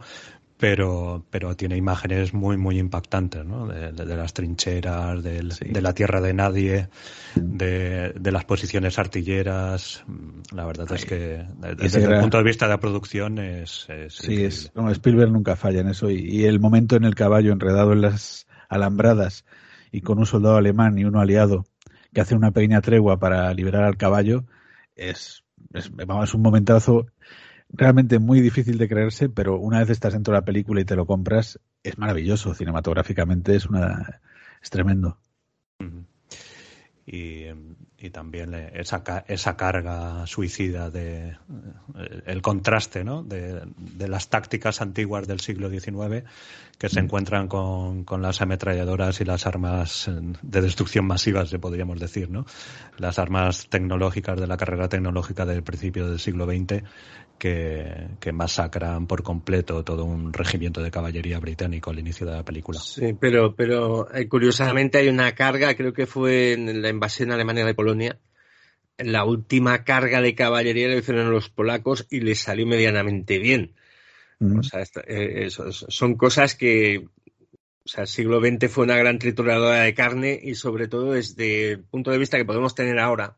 pero, 0.58 1.24
pero 1.30 1.56
tiene 1.56 1.78
imágenes 1.78 2.34
muy, 2.34 2.58
muy 2.58 2.80
impactantes, 2.80 3.46
¿no? 3.46 3.68
De, 3.68 3.92
de, 3.92 4.06
de 4.06 4.18
las 4.18 4.34
trincheras, 4.34 5.24
del, 5.24 5.52
sí. 5.52 5.66
de 5.66 5.82
la 5.82 5.94
tierra 5.94 6.20
de 6.20 6.34
nadie, 6.34 6.90
de, 7.36 8.14
de, 8.14 8.32
las 8.32 8.46
posiciones 8.46 8.98
artilleras. 8.98 10.04
La 10.52 10.66
verdad 10.66 10.92
es 10.92 11.06
que 11.06 11.46
desde 11.78 12.04
el 12.04 12.22
punto 12.22 12.38
de 12.38 12.44
vista 12.44 12.66
de 12.66 12.72
la 12.72 12.80
producción 12.80 13.38
es. 13.38 13.86
es 13.90 14.16
sí, 14.16 14.44
es, 14.44 14.72
no, 14.76 14.90
Spielberg 14.90 15.32
nunca 15.32 15.56
falla 15.56 15.82
en 15.82 15.90
eso. 15.90 16.10
Y, 16.10 16.20
y, 16.20 16.46
el 16.46 16.60
momento 16.60 16.96
en 16.96 17.04
el 17.04 17.14
caballo 17.14 17.54
enredado 17.54 17.94
en 17.94 18.02
las 18.02 18.48
alambradas 18.68 19.46
y 19.92 20.02
con 20.02 20.18
un 20.18 20.26
soldado 20.26 20.58
alemán 20.58 20.98
y 20.98 21.06
uno 21.06 21.22
aliado 21.22 21.66
que 22.14 22.22
hace 22.22 22.36
una 22.36 22.52
pequeña 22.52 22.82
tregua 22.82 23.20
para 23.20 23.54
liberar 23.54 23.84
al 23.84 23.98
caballo 23.98 24.46
es, 24.96 25.44
es, 25.74 25.92
vamos, 25.96 26.34
un 26.34 26.42
momentazo 26.42 27.06
realmente 27.70 28.20
muy 28.20 28.42
difícil 28.42 28.78
de 28.78 28.88
creerse, 28.88 29.30
pero 29.30 29.58
una 29.58 29.80
vez 29.80 29.90
estás 29.90 30.14
dentro 30.14 30.34
de 30.34 30.40
la 30.40 30.46
película 30.46 30.82
y 30.82 30.86
te 30.86 30.96
lo 30.96 31.06
compras, 31.06 31.60
es 31.84 31.98
maravilloso. 31.98 32.54
Cinematográficamente 32.54 33.56
es 33.56 33.66
una 33.66 34.22
es 34.62 34.70
tremendo. 34.70 35.18
Y, 37.06 37.46
y, 37.98 38.10
también 38.10 38.54
esa, 38.54 39.02
esa 39.28 39.56
carga 39.56 40.28
suicida 40.28 40.90
de 40.90 41.38
el 42.26 42.42
contraste 42.42 43.06
¿no? 43.06 43.24
de, 43.24 43.62
de, 43.78 44.08
las 44.10 44.28
tácticas 44.28 44.82
antiguas 44.82 45.26
del 45.26 45.40
siglo 45.40 45.70
XIX 45.70 46.26
que 46.78 46.90
se 46.90 47.00
encuentran 47.00 47.48
con, 47.48 48.04
con, 48.04 48.22
las 48.22 48.42
ametralladoras 48.42 49.22
y 49.22 49.24
las 49.24 49.48
armas 49.48 50.12
de 50.42 50.62
destrucción 50.62 51.06
masivas, 51.06 51.50
podríamos 51.62 51.98
decir, 51.98 52.30
¿no? 52.30 52.46
Las 52.98 53.20
armas 53.20 53.68
tecnológicas 53.70 54.38
de 54.38 54.48
la 54.48 54.58
carrera 54.58 54.90
tecnológica 54.90 55.46
del 55.46 55.64
principio 55.64 56.10
del 56.10 56.20
siglo 56.20 56.46
XX 56.46 56.84
que, 57.38 58.08
que, 58.20 58.32
masacran 58.32 59.08
por 59.08 59.24
completo 59.24 59.84
todo 59.84 60.06
un 60.06 60.34
regimiento 60.34 60.82
de 60.82 60.92
caballería 60.92 61.40
británico 61.40 61.90
al 61.90 62.00
inicio 62.00 62.26
de 62.26 62.34
la 62.34 62.44
película. 62.44 62.80
Sí, 62.80 63.14
pero, 63.20 63.56
pero 63.56 64.14
eh, 64.14 64.28
curiosamente 64.28 64.98
hay 64.98 65.10
una 65.10 65.34
carga, 65.34 65.76
creo 65.76 65.94
que 65.94 66.08
fue 66.08 66.54
en 66.54 66.82
la 66.82 66.90
invasión 66.90 67.32
alemana 67.32 67.66
de 67.66 67.74
Polonia, 67.74 68.20
la 68.98 69.26
última 69.26 69.84
carga 69.84 70.22
de 70.22 70.36
caballería 70.36 70.88
la 70.88 70.96
hicieron 70.96 71.32
los 71.32 71.50
polacos 71.50 72.08
y 72.10 72.22
les 72.22 72.40
salió 72.40 72.66
medianamente 72.66 73.40
bien. 73.40 73.76
Mm. 74.40 74.60
O 74.60 74.64
sea, 74.64 74.82
eh, 75.08 75.46
eso, 75.46 75.72
son 75.72 76.16
cosas 76.16 76.56
que, 76.56 77.08
o 77.86 77.88
sea, 77.88 78.04
el 78.04 78.08
siglo 78.08 78.40
XX 78.40 78.72
fue 78.72 78.84
una 78.84 78.98
gran 78.98 79.20
trituradora 79.20 79.82
de 79.82 79.94
carne 79.94 80.40
y 80.42 80.56
sobre 80.56 80.88
todo 80.88 81.14
desde 81.14 81.72
el 81.72 81.84
punto 81.84 82.12
de 82.12 82.18
vista 82.18 82.38
que 82.38 82.46
podemos 82.46 82.76
tener 82.76 83.00
ahora, 83.00 83.38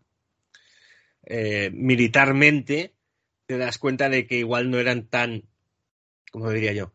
eh, 1.25 1.69
militarmente, 1.73 2.95
te 3.49 3.57
das 3.57 3.79
cuenta 3.79 4.09
de 4.09 4.27
que 4.27 4.37
igual 4.37 4.69
no 4.69 4.77
eran 4.77 5.07
tan, 5.07 5.41
como 6.31 6.51
diría 6.51 6.71
yo, 6.71 6.93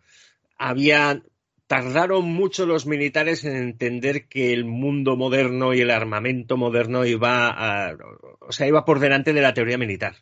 había, 0.57 1.21
tardaron 1.67 2.27
mucho 2.27 2.65
los 2.65 2.87
militares 2.87 3.45
en 3.45 3.57
entender 3.57 4.29
que 4.29 4.53
el 4.53 4.65
mundo 4.65 5.17
moderno 5.17 5.75
y 5.75 5.81
el 5.81 5.91
armamento 5.91 6.57
moderno 6.57 7.05
iba 7.07 7.49
a, 7.49 7.97
o 8.39 8.53
sea, 8.53 8.69
iba 8.69 8.85
por 8.85 9.01
delante 9.01 9.33
de 9.33 9.43
la 9.43 9.53
teoría 9.53 9.79
militar. 9.79 10.15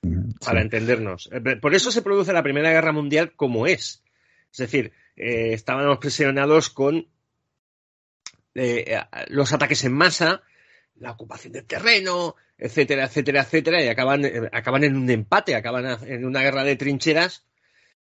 Mm, 0.00 0.30
para 0.42 0.62
entendernos. 0.62 1.28
Eh, 1.30 1.56
Por 1.56 1.74
eso 1.74 1.90
se 1.90 2.00
produce 2.00 2.32
la 2.32 2.42
Primera 2.42 2.70
Guerra 2.70 2.92
Mundial 2.92 3.34
como 3.36 3.66
es. 3.66 4.02
Es 4.50 4.56
decir, 4.56 4.92
eh, 5.14 5.52
estábamos 5.52 5.98
presionados 5.98 6.70
con 6.70 7.06
eh, 8.54 8.98
los 9.28 9.52
ataques 9.52 9.84
en 9.84 9.92
masa, 9.92 10.40
la 10.94 11.10
ocupación 11.10 11.52
del 11.52 11.66
terreno, 11.66 12.34
etcétera, 12.58 13.04
etcétera, 13.04 13.42
etcétera, 13.42 13.84
y 13.84 13.88
acaban, 13.88 14.24
eh, 14.24 14.48
acaban 14.52 14.84
en 14.84 14.96
un 14.96 15.10
empate, 15.10 15.54
acaban 15.54 15.98
en 16.06 16.24
una 16.24 16.42
guerra 16.42 16.64
de 16.64 16.76
trincheras, 16.76 17.46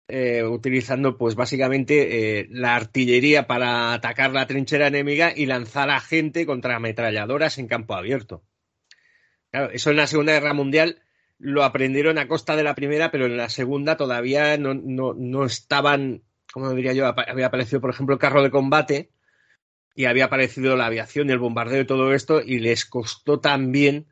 eh, 0.07 0.43
utilizando 0.43 1.17
pues 1.17 1.35
básicamente 1.35 2.39
eh, 2.39 2.47
la 2.49 2.75
artillería 2.75 3.47
para 3.47 3.93
atacar 3.93 4.33
la 4.33 4.45
trinchera 4.47 4.87
enemiga 4.87 5.31
y 5.33 5.45
lanzar 5.45 5.89
a 5.89 6.01
gente 6.01 6.45
contra 6.45 6.75
ametralladoras 6.75 7.57
en 7.57 7.67
campo 7.67 7.95
abierto. 7.95 8.43
Claro, 9.51 9.71
eso 9.71 9.89
en 9.89 9.97
la 9.97 10.07
Segunda 10.07 10.33
Guerra 10.33 10.53
Mundial 10.53 11.01
lo 11.37 11.63
aprendieron 11.63 12.17
a 12.17 12.27
costa 12.27 12.55
de 12.55 12.63
la 12.63 12.75
primera, 12.75 13.09
pero 13.09 13.25
en 13.25 13.37
la 13.37 13.49
segunda 13.49 13.97
todavía 13.97 14.57
no, 14.57 14.73
no, 14.73 15.13
no 15.13 15.45
estaban, 15.45 16.23
como 16.51 16.73
diría 16.73 16.93
yo, 16.93 17.07
había 17.07 17.47
aparecido, 17.47 17.81
por 17.81 17.89
ejemplo, 17.89 18.13
el 18.13 18.19
carro 18.19 18.43
de 18.43 18.51
combate 18.51 19.11
y 19.95 20.05
había 20.05 20.25
aparecido 20.25 20.75
la 20.75 20.85
aviación 20.85 21.29
y 21.29 21.31
el 21.31 21.39
bombardeo 21.39 21.81
y 21.81 21.87
todo 21.87 22.13
esto, 22.13 22.41
y 22.41 22.59
les 22.59 22.85
costó 22.85 23.39
también 23.39 24.07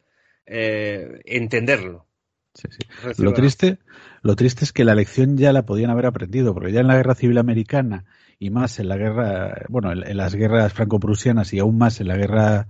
eh, 0.50 1.22
entenderlo. 1.26 2.06
Sí, 2.54 2.68
sí. 2.72 3.24
Lo 3.24 3.34
triste, 3.34 3.78
lo 4.22 4.36
triste 4.36 4.66
es 4.66 4.74
que 4.74 4.84
la 4.84 4.96
lección 4.96 5.38
ya 5.38 5.54
la 5.54 5.66
podían 5.66 5.92
haber 5.92 6.08
aprendido, 6.08 6.54
porque 6.54 6.72
ya 6.72 6.82
en 6.82 6.88
la 6.88 6.98
guerra 6.98 7.16
civil 7.16 7.38
americana 7.38 8.06
y 8.40 8.50
más 8.50 8.80
en 8.80 8.90
la 8.90 8.98
guerra, 8.98 9.66
bueno, 9.70 9.92
en, 9.92 10.06
en 10.06 10.18
las 10.18 10.36
guerras 10.36 10.74
franco-prusianas 10.74 11.54
y 11.54 11.60
aún 11.60 11.78
más 11.78 12.02
en 12.02 12.08
la 12.08 12.18
guerra 12.18 12.68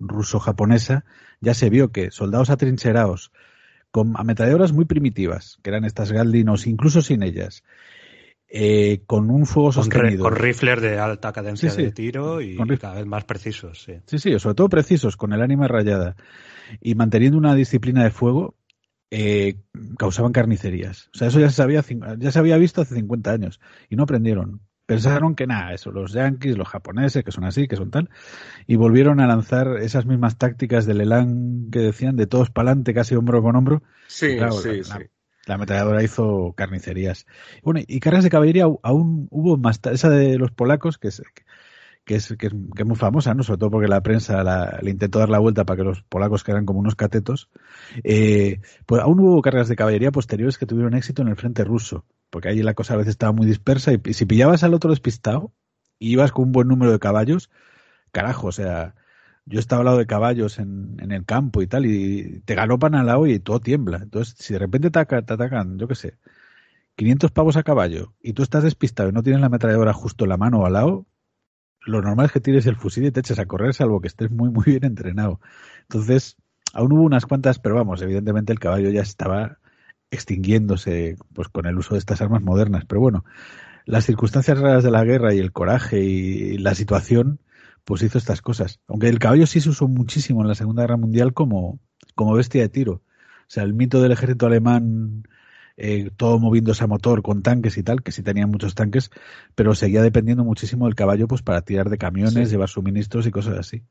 ruso-japonesa, 0.00 1.04
ya 1.40 1.54
se 1.54 1.70
vio 1.70 1.92
que 1.92 2.10
soldados 2.10 2.50
atrincherados 2.50 3.30
con 3.90 4.14
ametralladoras 4.16 4.72
muy 4.72 4.84
primitivas, 4.84 5.58
que 5.62 5.70
eran 5.70 5.84
estas 5.84 6.12
Galdinos, 6.12 6.66
incluso 6.66 7.02
sin 7.02 7.22
ellas, 7.22 7.64
eh, 8.48 9.02
con 9.06 9.30
un 9.30 9.46
fuego 9.46 9.72
sostenido. 9.72 10.24
con 10.24 10.36
rifles 10.36 10.80
de 10.80 10.98
alta 10.98 11.32
cadencia 11.32 11.70
Sí, 11.70 11.76
sí. 11.76 11.82
de 11.82 11.92
tiro 11.92 12.40
y 12.40 12.56
cada 12.78 12.94
vez 12.94 13.06
más 13.06 13.24
precisos, 13.24 13.82
sí. 13.82 13.94
Sí, 14.06 14.18
sí, 14.18 14.38
sobre 14.38 14.54
todo 14.54 14.68
precisos, 14.68 15.16
con 15.16 15.32
el 15.32 15.42
ánima 15.42 15.68
rayada 15.68 16.16
y 16.80 16.94
manteniendo 16.94 17.38
una 17.38 17.54
disciplina 17.54 18.04
de 18.04 18.10
fuego, 18.10 18.56
eh, 19.10 19.56
causaban 19.98 20.32
carnicerías. 20.32 21.10
O 21.14 21.18
sea, 21.18 21.28
eso 21.28 21.40
ya 21.40 21.50
se, 21.50 21.56
sabía, 21.56 21.82
ya 22.18 22.30
se 22.30 22.38
había 22.38 22.56
visto 22.58 22.80
hace 22.82 22.94
50 22.94 23.32
años 23.32 23.60
y 23.88 23.96
no 23.96 24.04
aprendieron. 24.04 24.60
Pensaron 24.86 25.36
que 25.36 25.46
nada, 25.46 25.72
eso, 25.72 25.92
los 25.92 26.12
yanquis, 26.12 26.56
los 26.58 26.68
japoneses, 26.68 27.22
que 27.22 27.30
son 27.30 27.44
así, 27.44 27.68
que 27.68 27.76
son 27.76 27.90
tal, 27.92 28.10
y 28.66 28.76
volvieron 28.76 29.20
a 29.20 29.26
lanzar 29.26 29.78
esas 29.80 30.06
mismas 30.06 30.38
tácticas 30.38 30.86
del 30.86 31.00
Elan 31.00 31.68
que 31.70 31.80
decían, 31.80 32.16
de 32.16 32.26
todos 32.26 32.50
para 32.50 32.70
adelante, 32.70 32.94
casi 32.94 33.14
hombro 33.14 33.42
con 33.42 33.56
hombro. 33.56 33.82
Sí, 34.08 34.36
Claro, 34.36 34.52
sí, 34.52 34.68
la- 34.78 34.84
sí. 34.84 34.90
la- 34.90 35.06
La 35.46 35.54
ametralladora 35.54 36.02
hizo 36.02 36.52
carnicerías. 36.56 37.26
Bueno, 37.62 37.80
y 37.86 37.98
cargas 37.98 38.24
de 38.24 38.30
caballería 38.30 38.64
aún 38.82 39.26
hubo 39.30 39.56
más, 39.56 39.80
esa 39.90 40.10
de 40.10 40.38
los 40.38 40.52
polacos, 40.52 40.98
que 40.98 41.08
es, 41.08 41.22
que 41.34 41.42
es, 42.16 42.34
que 42.38 42.46
es, 42.48 42.52
que 42.74 42.82
es 42.82 42.86
muy 42.86 42.96
famosa, 42.96 43.34
¿no? 43.34 43.42
Sobre 43.42 43.58
todo 43.58 43.70
porque 43.70 43.88
la 43.88 44.02
prensa 44.02 44.42
la- 44.44 44.78
le 44.82 44.90
intentó 44.90 45.18
dar 45.18 45.28
la 45.30 45.38
vuelta 45.38 45.64
para 45.64 45.78
que 45.78 45.84
los 45.84 46.02
polacos 46.02 46.44
quedaran 46.44 46.66
como 46.66 46.80
unos 46.80 46.96
catetos. 46.96 47.50
Eh, 48.04 48.60
pues 48.86 49.02
aún 49.02 49.20
hubo 49.20 49.42
cargas 49.42 49.68
de 49.68 49.76
caballería 49.76 50.12
posteriores 50.12 50.58
que 50.58 50.66
tuvieron 50.66 50.94
éxito 50.94 51.22
en 51.22 51.28
el 51.28 51.36
frente 51.36 51.64
ruso, 51.64 52.06
porque 52.30 52.48
ahí 52.48 52.62
la 52.62 52.74
cosa 52.74 52.94
a 52.94 52.96
veces 52.98 53.12
estaba 53.12 53.32
muy 53.32 53.46
dispersa 53.46 53.92
y, 53.92 54.14
si 54.14 54.26
pillabas 54.26 54.62
al 54.64 54.74
otro 54.74 54.90
despistado 54.90 55.52
y 55.98 56.12
ibas 56.12 56.32
con 56.32 56.46
un 56.46 56.52
buen 56.52 56.68
número 56.68 56.92
de 56.92 56.98
caballos, 56.98 57.50
carajo, 58.12 58.48
o 58.48 58.52
sea, 58.52 58.94
yo 59.46 59.60
estaba 59.60 59.80
al 59.80 59.86
lado 59.86 59.98
de 59.98 60.06
caballos 60.06 60.58
en, 60.58 60.96
en 61.00 61.12
el 61.12 61.24
campo 61.24 61.62
y 61.62 61.66
tal, 61.66 61.86
y 61.86 62.40
te 62.44 62.54
galopan 62.54 62.94
al 62.94 63.06
lado 63.06 63.26
y 63.26 63.38
todo 63.40 63.60
tiembla. 63.60 63.98
Entonces, 64.02 64.34
si 64.38 64.52
de 64.54 64.58
repente 64.60 64.90
te 64.90 64.98
atacan, 65.00 65.78
yo 65.78 65.88
qué 65.88 65.94
sé, 65.94 66.18
500 66.96 67.32
pavos 67.32 67.56
a 67.56 67.62
caballo 67.62 68.14
y 68.22 68.34
tú 68.34 68.42
estás 68.42 68.64
despistado 68.64 69.08
y 69.08 69.12
no 69.12 69.22
tienes 69.22 69.40
la 69.40 69.46
ametralladora 69.48 69.92
justo 69.92 70.24
en 70.24 70.30
la 70.30 70.36
mano 70.36 70.60
o 70.60 70.66
al 70.66 70.74
lado, 70.74 71.06
lo 71.86 72.02
normal 72.02 72.26
es 72.26 72.32
que 72.32 72.40
tires 72.40 72.66
el 72.66 72.76
fusil 72.76 73.06
y 73.06 73.10
te 73.10 73.20
eches 73.20 73.38
a 73.38 73.46
correr, 73.46 73.74
salvo 73.74 74.00
que 74.00 74.08
estés 74.08 74.30
muy, 74.30 74.50
muy 74.50 74.64
bien 74.64 74.84
entrenado. 74.84 75.40
Entonces, 75.82 76.36
aún 76.72 76.92
hubo 76.92 77.02
unas 77.02 77.26
cuantas, 77.26 77.58
pero 77.58 77.74
vamos, 77.74 78.02
evidentemente 78.02 78.52
el 78.52 78.58
caballo 78.58 78.90
ya 78.90 79.02
estaba 79.02 79.58
extinguiéndose 80.10 81.16
pues 81.32 81.48
con 81.48 81.66
el 81.66 81.78
uso 81.78 81.94
de 81.94 81.98
estas 81.98 82.20
armas 82.20 82.42
modernas. 82.42 82.84
Pero 82.86 83.00
bueno, 83.00 83.24
las 83.86 84.06
circunstancias 84.06 84.58
raras 84.58 84.84
de 84.84 84.90
la 84.90 85.04
guerra 85.04 85.34
y 85.34 85.38
el 85.38 85.52
coraje 85.52 86.00
y 86.00 86.58
la 86.58 86.74
situación, 86.74 87.40
pues 87.84 88.02
hizo 88.02 88.18
estas 88.18 88.42
cosas. 88.42 88.80
Aunque 88.86 89.08
el 89.08 89.18
caballo 89.18 89.46
sí 89.46 89.60
se 89.60 89.70
usó 89.70 89.88
muchísimo 89.88 90.42
en 90.42 90.48
la 90.48 90.54
Segunda 90.54 90.82
Guerra 90.82 90.96
Mundial 90.96 91.32
como, 91.32 91.80
como 92.14 92.34
bestia 92.34 92.62
de 92.62 92.68
tiro. 92.68 92.92
O 92.92 93.52
sea, 93.52 93.64
el 93.64 93.74
mito 93.74 94.00
del 94.00 94.12
ejército 94.12 94.46
alemán, 94.46 95.24
eh, 95.82 96.10
todo 96.16 96.38
moviéndose 96.38 96.84
a 96.84 96.86
motor 96.86 97.22
con 97.22 97.42
tanques 97.42 97.78
y 97.78 97.82
tal, 97.82 98.02
que 98.02 98.12
sí 98.12 98.22
tenían 98.22 98.50
muchos 98.50 98.74
tanques, 98.74 99.10
pero 99.54 99.74
seguía 99.74 100.02
dependiendo 100.02 100.44
muchísimo 100.44 100.84
del 100.86 100.94
caballo 100.94 101.26
pues 101.26 101.42
para 101.42 101.62
tirar 101.62 101.88
de 101.88 101.98
camiones, 101.98 102.48
Sí. 102.48 102.54
llevar 102.54 102.68
suministros 102.68 103.26
y 103.26 103.30
cosas 103.30 103.58
así. 103.58 103.82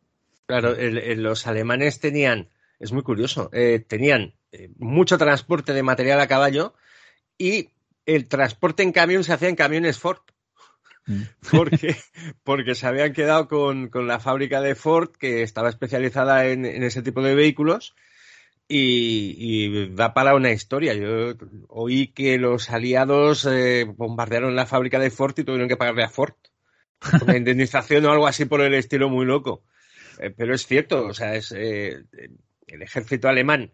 Claro, 0.46 0.76
el- 0.76 0.98
el- 1.00 1.24
los 1.24 1.48
alemanes 1.48 2.00
tenían, 2.00 2.50
es 2.80 2.92
muy 2.92 3.02
curioso, 3.04 3.50
eh, 3.54 3.84
tenían 3.88 4.34
eh, 4.52 4.70
mucho 4.80 5.18
transporte 5.18 5.74
de 5.74 5.84
material 5.84 6.20
a 6.20 6.28
caballo 6.28 6.74
y 7.38 7.70
el 8.06 8.28
transporte 8.28 8.82
en 8.84 8.92
camión 8.92 9.24
se 9.24 9.34
hacía 9.34 9.50
en 9.50 9.56
camiones 9.56 10.00
Ford. 10.00 10.20
Mm. 11.06 11.22
Porque, 11.52 11.96
porque 12.44 12.76
se 12.76 12.86
habían 12.88 13.14
quedado 13.14 13.48
con, 13.48 13.90
con 13.90 14.06
la 14.08 14.20
fábrica 14.20 14.62
de 14.62 14.76
Ford 14.76 15.10
que 15.20 15.42
estaba 15.44 15.70
especializada 15.70 16.46
en, 16.48 16.66
en 16.66 16.84
ese 16.84 17.02
tipo 17.02 17.22
de 17.24 17.34
vehículos 17.36 17.96
y, 18.70 19.90
da 19.96 20.14
para 20.14 20.36
una 20.36 20.52
historia. 20.52 20.94
Yo 20.94 21.34
oí 21.68 22.08
que 22.08 22.38
los 22.38 22.70
aliados 22.70 23.46
eh, 23.46 23.86
bombardearon 23.86 24.56
la 24.56 24.68
fábrica 24.68 25.00
de 25.00 25.10
Ford 25.10 25.38
y 25.38 25.44
tuvieron 25.44 25.68
que 25.68 25.78
pagarle 25.78 26.04
a 26.04 26.10
Ford 26.10 26.36
una 27.24 27.38
indemnización 27.38 28.06
o 28.06 28.12
algo 28.12 28.28
así 28.28 28.46
por 28.46 28.62
el 28.62 28.74
estilo 28.74 29.10
muy 29.10 29.26
loco. 29.26 29.64
Eh, 30.20 30.32
pero 30.36 30.54
es 30.54 30.66
cierto, 30.66 31.06
o 31.06 31.14
sea, 31.14 31.36
es 31.36 31.52
eh, 31.56 32.04
el 32.68 32.82
ejército 32.82 33.28
alemán 33.28 33.72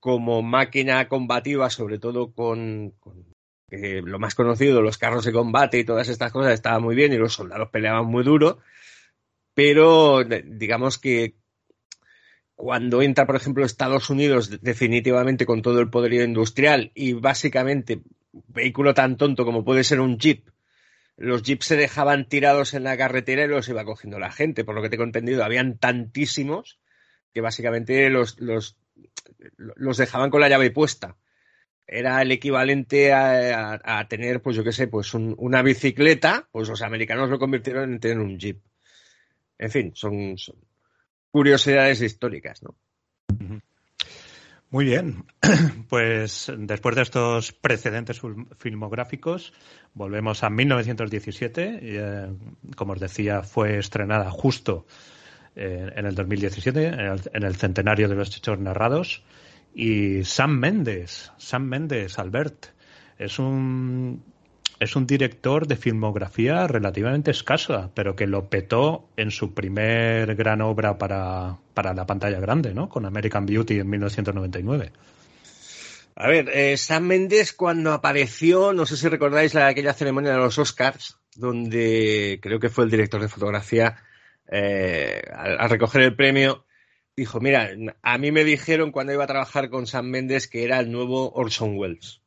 como 0.00 0.42
máquina 0.42 1.08
combativa, 1.08 1.70
sobre 1.70 1.98
todo 1.98 2.32
con, 2.32 2.92
con, 3.00 3.34
eh, 3.70 4.02
lo 4.04 4.18
más 4.18 4.34
conocido, 4.34 4.80
los 4.82 4.98
carros 4.98 5.24
de 5.24 5.32
combate 5.32 5.78
y 5.78 5.84
todas 5.84 6.08
estas 6.08 6.32
cosas, 6.32 6.52
estaba 6.52 6.78
muy 6.78 6.94
bien 6.94 7.12
y 7.12 7.16
los 7.16 7.32
soldados 7.32 7.70
peleaban 7.70 8.06
muy 8.06 8.22
duro, 8.22 8.58
pero 9.54 10.22
digamos 10.24 10.98
que 10.98 11.34
cuando 12.58 13.02
entra, 13.02 13.24
por 13.24 13.36
ejemplo, 13.36 13.64
Estados 13.64 14.10
Unidos 14.10 14.50
de- 14.50 14.58
definitivamente 14.58 15.46
con 15.46 15.62
todo 15.62 15.78
el 15.80 15.90
poderío 15.90 16.24
industrial 16.24 16.90
y 16.92 17.12
básicamente 17.12 18.02
vehículo 18.48 18.94
tan 18.94 19.16
tonto 19.16 19.44
como 19.44 19.64
puede 19.64 19.84
ser 19.84 20.00
un 20.00 20.18
jeep, 20.18 20.48
los 21.16 21.42
jeeps 21.44 21.66
se 21.66 21.76
dejaban 21.76 22.28
tirados 22.28 22.74
en 22.74 22.82
la 22.82 22.96
carretera 22.96 23.44
y 23.44 23.48
los 23.48 23.68
iba 23.68 23.84
cogiendo 23.84 24.18
la 24.18 24.32
gente, 24.32 24.64
por 24.64 24.74
lo 24.74 24.82
que 24.82 24.90
tengo 24.90 25.04
entendido, 25.04 25.44
habían 25.44 25.78
tantísimos 25.78 26.80
que 27.32 27.40
básicamente 27.40 28.10
los, 28.10 28.40
los, 28.40 28.76
los 29.56 29.96
dejaban 29.96 30.30
con 30.30 30.40
la 30.40 30.48
llave 30.48 30.72
puesta. 30.72 31.16
Era 31.86 32.20
el 32.22 32.32
equivalente 32.32 33.12
a, 33.12 33.80
a- 33.82 34.08
tener, 34.08 34.42
pues 34.42 34.56
yo 34.56 34.64
qué 34.64 34.72
sé, 34.72 34.88
pues 34.88 35.14
un- 35.14 35.34
una 35.38 35.62
bicicleta, 35.62 36.48
pues 36.50 36.68
los 36.68 36.82
americanos 36.82 37.30
lo 37.30 37.38
convirtieron 37.38 37.92
en 37.92 38.00
tener 38.00 38.18
un 38.18 38.36
jeep. 38.38 38.60
En 39.58 39.70
fin, 39.70 39.92
son 39.94 40.36
curiosidades 41.38 42.02
históricas, 42.02 42.64
¿no? 42.64 42.74
Muy 44.70 44.84
bien, 44.84 45.24
pues 45.88 46.52
después 46.58 46.96
de 46.96 47.02
estos 47.02 47.52
precedentes 47.52 48.20
fil- 48.20 48.48
filmográficos, 48.58 49.52
volvemos 49.94 50.42
a 50.42 50.50
1917. 50.50 51.78
y, 51.80 51.96
eh, 51.96 52.26
como 52.74 52.94
os 52.94 52.98
decía, 53.00 53.42
fue 53.44 53.78
estrenada 53.78 54.32
justo 54.32 54.84
eh, 55.54 55.92
en 55.94 56.06
el 56.06 56.16
2017, 56.16 56.86
en 56.88 56.98
el, 57.00 57.20
en 57.32 57.42
el 57.44 57.54
centenario 57.54 58.08
de 58.08 58.16
los 58.16 58.36
hechos 58.36 58.58
narrados. 58.58 59.22
Y 59.72 60.24
Sam 60.24 60.58
Mendes, 60.58 61.30
Sam 61.38 61.62
Mendes, 61.62 62.18
Albert, 62.18 62.66
es 63.16 63.38
un, 63.38 64.24
es 64.80 64.96
un 64.96 65.06
director 65.06 65.66
de 65.66 65.76
filmografía 65.76 66.66
relativamente 66.66 67.30
escasa, 67.30 67.90
pero 67.94 68.14
que 68.14 68.26
lo 68.26 68.48
petó 68.48 69.08
en 69.16 69.30
su 69.30 69.54
primer 69.54 70.34
gran 70.36 70.60
obra 70.60 70.98
para, 70.98 71.58
para 71.74 71.94
la 71.94 72.06
pantalla 72.06 72.40
grande, 72.40 72.74
¿no? 72.74 72.88
Con 72.88 73.06
American 73.06 73.46
Beauty 73.46 73.80
en 73.80 73.90
1999. 73.90 74.92
A 76.20 76.26
ver, 76.26 76.48
eh, 76.52 76.76
Sam 76.76 77.04
Mendes 77.04 77.52
cuando 77.52 77.92
apareció, 77.92 78.72
no 78.72 78.86
sé 78.86 78.96
si 78.96 79.08
recordáis 79.08 79.54
la, 79.54 79.68
aquella 79.68 79.94
ceremonia 79.94 80.32
de 80.32 80.38
los 80.38 80.58
Oscars, 80.58 81.16
donde 81.36 82.40
creo 82.42 82.58
que 82.58 82.70
fue 82.70 82.84
el 82.84 82.90
director 82.90 83.20
de 83.20 83.28
fotografía, 83.28 84.02
eh, 84.50 85.22
al, 85.32 85.70
recoger 85.70 86.02
el 86.02 86.16
premio, 86.16 86.64
dijo, 87.16 87.38
mira, 87.40 87.70
a 88.02 88.18
mí 88.18 88.32
me 88.32 88.42
dijeron 88.42 88.90
cuando 88.90 89.12
iba 89.12 89.24
a 89.24 89.28
trabajar 89.28 89.70
con 89.70 89.86
Sam 89.86 90.06
Mendes 90.06 90.48
que 90.48 90.64
era 90.64 90.80
el 90.80 90.90
nuevo 90.90 91.30
Orson 91.32 91.76
Welles. 91.76 92.20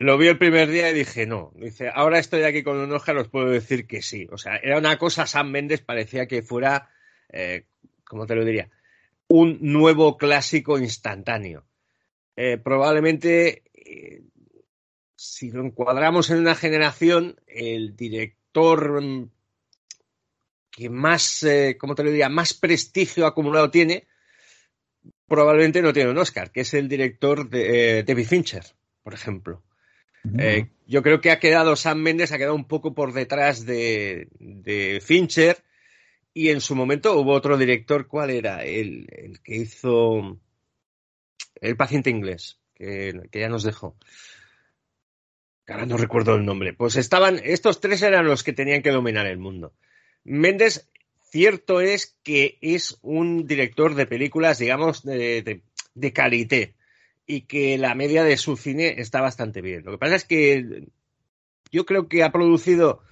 Lo 0.00 0.16
vi 0.16 0.28
el 0.28 0.38
primer 0.38 0.68
día 0.70 0.90
y 0.90 0.94
dije, 0.94 1.26
no. 1.26 1.52
Dice, 1.56 1.90
ahora 1.92 2.18
estoy 2.20 2.42
aquí 2.44 2.62
con 2.62 2.78
un 2.78 2.92
Oscar, 2.92 3.16
os 3.16 3.28
puedo 3.28 3.48
decir 3.50 3.86
que 3.86 4.00
sí. 4.02 4.28
O 4.30 4.38
sea, 4.38 4.56
era 4.56 4.78
una 4.78 4.96
cosa, 4.96 5.26
Sam 5.26 5.50
Mendes 5.50 5.80
parecía 5.80 6.26
que 6.26 6.42
fuera, 6.42 6.88
eh, 7.30 7.66
¿cómo 8.04 8.26
te 8.26 8.36
lo 8.36 8.44
diría? 8.44 8.70
Un 9.28 9.58
nuevo 9.60 10.16
clásico 10.16 10.78
instantáneo. 10.78 11.66
eh, 12.36 12.58
probablemente, 12.58 13.64
eh, 13.74 14.22
si 15.16 15.50
lo 15.50 15.64
encuadramos 15.64 16.30
en 16.30 16.38
una 16.38 16.54
generación, 16.54 17.40
el 17.46 17.96
director 17.96 19.02
mm, 19.02 19.30
que 20.70 20.90
más, 20.90 21.42
eh, 21.42 21.76
¿cómo 21.78 21.94
te 21.96 22.04
lo 22.04 22.10
diría?, 22.10 22.28
más 22.28 22.54
prestigio 22.54 23.26
acumulado 23.26 23.70
tiene, 23.70 24.06
probablemente 25.26 25.82
no 25.82 25.92
tiene 25.92 26.10
un 26.10 26.18
Oscar, 26.18 26.52
que 26.52 26.60
es 26.62 26.74
el 26.74 26.88
director 26.88 27.48
de 27.50 28.04
David 28.04 28.26
Fincher, 28.26 28.64
por 29.02 29.14
ejemplo. 29.14 29.64
Eh, 30.38 30.68
yo 30.86 31.02
creo 31.02 31.20
que 31.20 31.30
ha 31.30 31.38
quedado 31.38 31.76
Sam 31.76 31.98
Mendes, 31.98 32.32
ha 32.32 32.38
quedado 32.38 32.54
un 32.54 32.66
poco 32.66 32.94
por 32.94 33.12
detrás 33.12 33.64
de, 33.64 34.28
Fincher. 35.04 35.62
Y 36.34 36.50
en 36.50 36.60
su 36.60 36.76
momento 36.76 37.18
hubo 37.18 37.32
otro 37.32 37.56
director, 37.56 38.06
¿cuál 38.06 38.30
era? 38.30 38.64
El, 38.64 39.40
que 39.42 39.56
hizo 39.56 40.38
El 41.60 41.76
paciente 41.76 42.10
inglés, 42.10 42.60
que, 42.74 43.28
ya 43.32 43.48
nos 43.48 43.64
dejó. 43.64 43.96
Ahora 45.66 45.84
no 45.84 45.96
recuerdo 45.96 46.34
el 46.36 46.44
nombre. 46.44 46.72
Pues 46.72 46.96
estaban, 46.96 47.40
estos 47.42 47.80
tres 47.80 48.02
eran 48.02 48.26
los 48.26 48.42
que 48.42 48.52
tenían 48.52 48.82
que 48.82 48.90
dominar 48.90 49.26
el 49.26 49.38
mundo. 49.38 49.74
Mendes, 50.24 50.88
cierto 51.30 51.80
es 51.80 52.16
que 52.22 52.58
es 52.62 52.98
un 53.02 53.46
director 53.46 53.94
de 53.94 54.06
películas, 54.06 54.58
digamos, 54.58 55.02
de 55.02 55.62
calité 56.14 56.77
y 57.28 57.42
que 57.42 57.76
la 57.76 57.94
media 57.94 58.24
de 58.24 58.38
su 58.38 58.56
cine 58.56 58.94
está 58.98 59.20
bastante 59.20 59.60
bien. 59.60 59.84
Lo 59.84 59.92
que 59.92 59.98
pasa 59.98 60.16
es 60.16 60.24
que 60.24 60.88
yo 61.70 61.84
creo 61.84 62.08
que 62.08 62.24
ha 62.24 62.32
producido, 62.32 63.02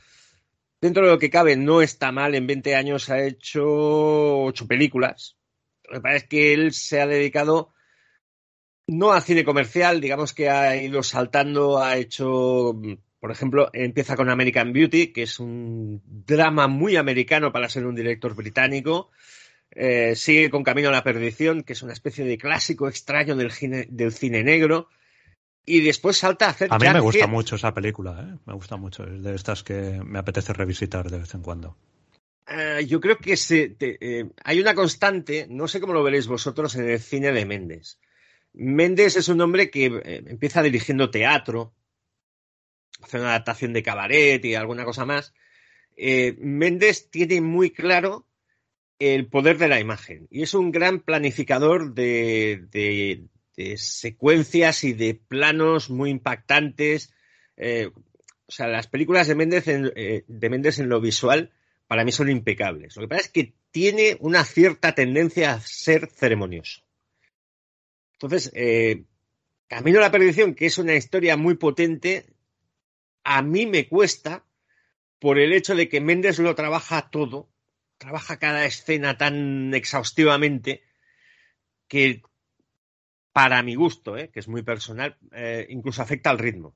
dentro 0.80 1.04
de 1.04 1.12
lo 1.12 1.18
que 1.18 1.28
cabe, 1.28 1.54
no 1.54 1.82
está 1.82 2.10
mal. 2.12 2.34
En 2.34 2.46
20 2.46 2.74
años 2.74 3.10
ha 3.10 3.22
hecho 3.22 4.42
ocho 4.42 4.66
películas. 4.66 5.36
Lo 5.84 5.96
que 5.96 6.00
pasa 6.00 6.16
es 6.16 6.24
que 6.24 6.54
él 6.54 6.72
se 6.72 7.00
ha 7.00 7.06
dedicado 7.06 7.74
no 8.86 9.12
a 9.12 9.20
cine 9.20 9.44
comercial, 9.44 10.00
digamos 10.00 10.32
que 10.32 10.48
ha 10.48 10.74
ido 10.82 11.02
saltando, 11.02 11.78
ha 11.78 11.98
hecho, 11.98 12.80
por 13.20 13.30
ejemplo, 13.30 13.68
empieza 13.74 14.16
con 14.16 14.30
American 14.30 14.72
Beauty, 14.72 15.12
que 15.12 15.24
es 15.24 15.38
un 15.40 16.00
drama 16.06 16.68
muy 16.68 16.96
americano 16.96 17.52
para 17.52 17.68
ser 17.68 17.84
un 17.84 17.94
director 17.94 18.34
británico. 18.34 19.10
Eh, 19.78 20.16
sigue 20.16 20.48
con 20.48 20.64
Camino 20.64 20.88
a 20.88 20.92
la 20.92 21.04
Perdición, 21.04 21.62
que 21.62 21.74
es 21.74 21.82
una 21.82 21.92
especie 21.92 22.24
de 22.24 22.38
clásico 22.38 22.88
extraño 22.88 23.36
del 23.36 23.52
cine, 23.52 23.86
del 23.90 24.10
cine 24.10 24.42
negro. 24.42 24.88
Y 25.66 25.80
después 25.80 26.16
salta 26.16 26.46
a 26.46 26.50
hacer. 26.50 26.68
A 26.70 26.78
mí 26.78 26.88
me 26.88 27.00
gusta 27.00 27.26
mucho 27.26 27.56
esa 27.56 27.74
película, 27.74 28.18
¿eh? 28.20 28.38
me 28.46 28.54
gusta 28.54 28.76
mucho. 28.76 29.04
Es 29.04 29.22
de 29.22 29.34
estas 29.34 29.62
que 29.62 30.00
me 30.02 30.18
apetece 30.18 30.54
revisitar 30.54 31.10
de 31.10 31.18
vez 31.18 31.34
en 31.34 31.42
cuando. 31.42 31.76
Uh, 32.48 32.80
yo 32.80 33.00
creo 33.00 33.18
que 33.18 33.36
se, 33.36 33.68
te, 33.68 33.98
eh, 34.00 34.30
hay 34.44 34.60
una 34.60 34.74
constante, 34.74 35.46
no 35.50 35.68
sé 35.68 35.80
cómo 35.80 35.92
lo 35.92 36.04
veréis 36.04 36.28
vosotros, 36.28 36.76
en 36.76 36.88
el 36.88 37.00
cine 37.00 37.32
de 37.32 37.44
Méndez. 37.44 37.98
Méndez 38.54 39.16
es 39.16 39.28
un 39.28 39.40
hombre 39.40 39.68
que 39.70 39.86
eh, 39.86 40.22
empieza 40.26 40.62
dirigiendo 40.62 41.10
teatro, 41.10 41.74
hace 43.02 43.18
una 43.18 43.30
adaptación 43.30 43.72
de 43.72 43.82
cabaret 43.82 44.42
y 44.44 44.54
alguna 44.54 44.84
cosa 44.84 45.04
más. 45.04 45.34
Eh, 45.96 46.36
Méndez 46.38 47.10
tiene 47.10 47.40
muy 47.40 47.70
claro 47.70 48.25
el 48.98 49.26
poder 49.26 49.58
de 49.58 49.68
la 49.68 49.80
imagen 49.80 50.26
y 50.30 50.42
es 50.42 50.54
un 50.54 50.72
gran 50.72 51.00
planificador 51.00 51.94
de, 51.94 53.28
secuencias 53.76 54.84
y 54.84 54.92
de 54.92 55.14
planos 55.14 55.90
muy 55.90 56.10
impactantes. 56.10 57.12
Eh, 57.56 57.90
o 58.46 58.52
sea, 58.52 58.68
las 58.68 58.86
películas 58.86 59.26
de 59.26 59.34
Méndez, 59.34 59.68
en, 59.68 59.92
eh, 59.96 60.24
de 60.26 60.50
Méndez 60.50 60.78
en 60.78 60.88
lo 60.88 61.00
visual 61.00 61.52
para 61.86 62.04
mí 62.04 62.12
son 62.12 62.30
impecables. 62.30 62.96
Lo 62.96 63.02
que 63.02 63.08
pasa 63.08 63.22
es 63.22 63.28
que 63.30 63.54
tiene 63.70 64.16
una 64.20 64.44
cierta 64.44 64.94
tendencia 64.94 65.52
a 65.52 65.60
ser 65.60 66.08
ceremonioso. 66.08 66.82
Entonces, 68.14 68.50
eh, 68.54 69.04
Camino 69.68 69.98
a 69.98 70.02
la 70.02 70.10
Perdición, 70.10 70.54
que 70.54 70.66
es 70.66 70.78
una 70.78 70.94
historia 70.94 71.36
muy 71.36 71.56
potente, 71.56 72.26
a 73.24 73.42
mí 73.42 73.66
me 73.66 73.88
cuesta 73.88 74.44
por 75.18 75.38
el 75.38 75.52
hecho 75.52 75.74
de 75.74 75.88
que 75.88 76.00
Méndez 76.00 76.38
lo 76.38 76.54
trabaja 76.54 77.10
todo 77.10 77.48
trabaja 77.98 78.38
cada 78.38 78.64
escena 78.64 79.16
tan 79.16 79.74
exhaustivamente 79.74 80.82
que 81.88 82.22
para 83.32 83.62
mi 83.62 83.74
gusto, 83.74 84.16
¿eh? 84.16 84.30
que 84.30 84.40
es 84.40 84.48
muy 84.48 84.62
personal, 84.62 85.16
eh, 85.32 85.66
incluso 85.68 86.02
afecta 86.02 86.30
al 86.30 86.38
ritmo. 86.38 86.74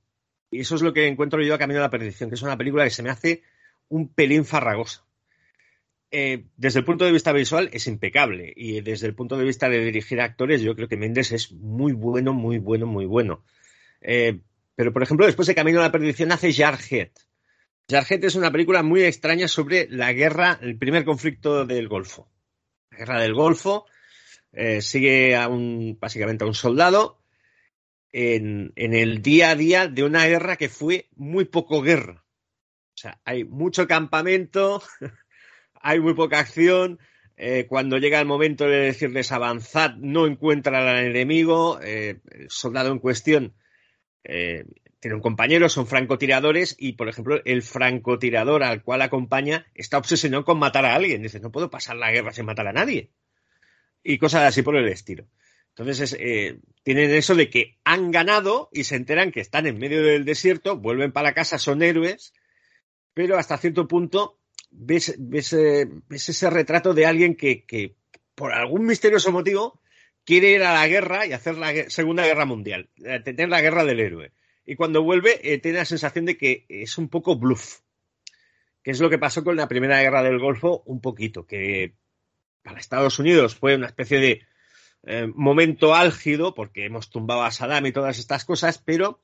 Y 0.51 0.61
eso 0.61 0.75
es 0.75 0.83
lo 0.83 0.93
que 0.93 1.07
encuentro 1.07 1.43
yo 1.43 1.55
a 1.55 1.59
Camino 1.59 1.81
a 1.81 1.85
la 1.85 1.91
Perdición, 1.91 2.29
que 2.29 2.35
es 2.35 2.43
una 2.43 2.59
película 2.59 2.85
que 2.85 2.91
se 2.91 3.03
me 3.03 3.11
hace 3.11 3.43
un 3.89 4.13
pelín 4.13 4.45
farragosa. 4.45 5.07
Eh, 6.11 6.47
desde 6.57 6.81
el 6.81 6.85
punto 6.85 7.05
de 7.05 7.13
vista 7.13 7.33
visual 7.33 7.71
es 7.73 7.87
impecable 7.87 8.53
y 8.57 8.81
desde 8.81 9.07
el 9.07 9.15
punto 9.15 9.39
de 9.39 9.45
vista 9.45 9.69
de 9.69 9.79
dirigir 9.79 10.21
actores 10.21 10.61
yo 10.61 10.75
creo 10.75 10.89
que 10.89 10.97
Méndez 10.97 11.31
es 11.31 11.53
muy 11.53 11.93
bueno, 11.93 12.33
muy 12.35 12.59
bueno, 12.59 12.87
muy 12.87 13.07
bueno. 13.07 13.45
Pero 14.01 14.93
por 14.93 15.03
ejemplo 15.03 15.25
después 15.25 15.47
de 15.47 15.55
Camino 15.55 15.79
a 15.79 15.85
la 15.85 15.93
Perdición 15.93 16.33
hace 16.33 16.53
Jarhead, 16.53 17.11
Jarhead 17.91 18.25
es 18.25 18.37
una 18.37 18.53
película 18.53 18.85
muy 18.85 19.03
extraña 19.03 19.49
sobre 19.49 19.89
la 19.91 20.13
guerra, 20.13 20.61
el 20.63 20.79
primer 20.79 21.05
conflicto 21.05 21.67
del 21.67 21.89
Golfo. 21.89 22.31
La 22.93 22.99
guerra 22.99 23.21
del 23.21 23.35
Golfo 23.35 23.87
eh, 24.53 24.81
sigue 24.81 25.35
a 25.35 25.49
un, 25.49 25.99
básicamente 26.01 26.45
a 26.45 26.47
un 26.47 26.55
soldado 26.55 27.21
en, 28.13 28.73
el 28.77 29.23
día 29.23 29.51
a 29.51 29.57
día 29.57 29.89
de 29.89 30.05
una 30.05 30.25
guerra 30.27 30.57
que 30.57 30.69
fue 30.69 31.09
muy 31.17 31.47
poco 31.47 31.83
guerra. 31.83 32.25
O 32.95 32.97
sea, 32.97 33.21
hay 33.25 33.43
mucho 33.43 33.89
campamento, 33.89 34.83
hay 35.75 35.99
muy 35.99 36.15
poca 36.15 36.39
acción. 36.39 37.01
Eh, 37.37 37.67
cuando 37.69 37.99
llega 37.99 38.21
el 38.21 38.27
momento 38.27 38.67
de 38.67 38.79
decirles 38.79 39.33
avanzad, 39.33 39.97
no 39.97 40.27
encuentran 40.29 40.87
al 40.87 41.07
enemigo. 41.07 41.81
Eh, 41.83 42.21
el 42.31 42.51
soldado 42.51 42.93
en 42.93 43.01
cuestión 43.01 43.57
tiene 45.01 45.15
un 45.15 45.23
compañero, 45.23 45.69
son 45.71 45.87
francotiradores 45.87 46.77
y, 46.79 46.93
por 46.93 47.09
ejemplo, 47.09 47.41
el 47.47 47.63
francotirador 47.63 48.63
al 48.63 48.83
cual 48.83 49.01
acompaña 49.01 49.67
está 49.75 49.97
obsesionado 49.97 50.45
con 50.45 50.59
matar 50.59 50.85
a 50.85 50.95
alguien. 50.95 51.23
Dice, 51.23 51.41
no 51.41 51.51
puedo 51.51 51.71
pasar 51.71 51.97
la 51.97 52.13
guerra 52.13 52.33
sin 52.33 52.45
matar 52.45 52.69
a 52.69 52.75
nadie. 52.75 53.11
Y 54.03 54.19
cosas 54.19 54.43
así 54.43 54.61
por 54.63 54.77
el 54.77 54.87
estilo. 54.89 55.25
Entonces, 55.71 56.15
eh, 56.21 56.61
tienen 56.83 57.11
eso 57.13 57.35
de 57.35 57.49
que 57.49 57.79
han 57.83 58.11
ganado 58.11 58.69
y 58.73 58.85
se 58.85 58.97
enteran 58.97 59.33
que 59.33 59.41
están 59.41 59.67
en 59.67 59.79
medio 59.79 60.03
del 60.03 60.27
desierto, 60.27 60.77
vuelven 60.77 61.13
para 61.13 61.33
casa, 61.33 61.57
son 61.57 61.83
héroes, 61.83 62.35
pero 63.15 63.39
hasta 63.39 63.57
cierto 63.57 63.89
punto 63.89 64.39
ves, 64.71 65.15
ves, 65.19 65.55
eh, 65.55 65.89
ves 66.09 66.29
ese 66.29 66.51
retrato 66.51 66.93
de 66.93 67.07
alguien 67.07 67.37
que, 67.37 67.65
que, 67.65 67.97
por 68.35 68.53
algún 68.53 68.85
misterioso 68.85 69.33
motivo, 69.33 69.81
quiere 70.25 70.51
ir 70.51 70.63
a 70.63 70.75
la 70.75 70.87
guerra 70.89 71.25
y 71.25 71.33
hacer 71.33 71.57
la 71.57 71.89
Segunda 71.89 72.27
Guerra 72.27 72.45
Mundial, 72.45 72.91
eh, 73.03 73.21
tener 73.21 73.49
la 73.49 73.63
guerra 73.63 73.87
del 73.87 74.01
héroe 74.01 74.33
y 74.71 74.77
cuando 74.77 75.03
vuelve 75.03 75.41
eh, 75.43 75.59
tiene 75.59 75.79
la 75.79 75.85
sensación 75.85 76.27
de 76.27 76.37
que 76.37 76.65
es 76.69 76.97
un 76.97 77.09
poco 77.09 77.35
bluff. 77.35 77.81
Que 78.85 78.93
es 78.93 79.01
lo 79.01 79.11
que 79.11 79.19
pasó 79.19 79.43
con 79.43 79.57
la 79.57 79.67
Primera 79.67 80.01
Guerra 80.01 80.23
del 80.23 80.39
Golfo, 80.39 80.85
un 80.87 81.01
poquito, 81.01 81.45
que 81.45 81.97
para 82.63 82.79
Estados 82.79 83.19
Unidos 83.19 83.57
fue 83.57 83.75
una 83.75 83.89
especie 83.89 84.21
de 84.21 84.43
eh, 85.03 85.27
momento 85.35 85.93
álgido, 85.93 86.55
porque 86.55 86.87
hemos 86.87 87.11
tumbado 87.11 87.43
a 87.43 87.51
Saddam 87.51 87.85
y 87.87 87.91
todas 87.91 88.21
estas 88.21 88.45
cosas, 88.45 88.79
pero 88.79 89.21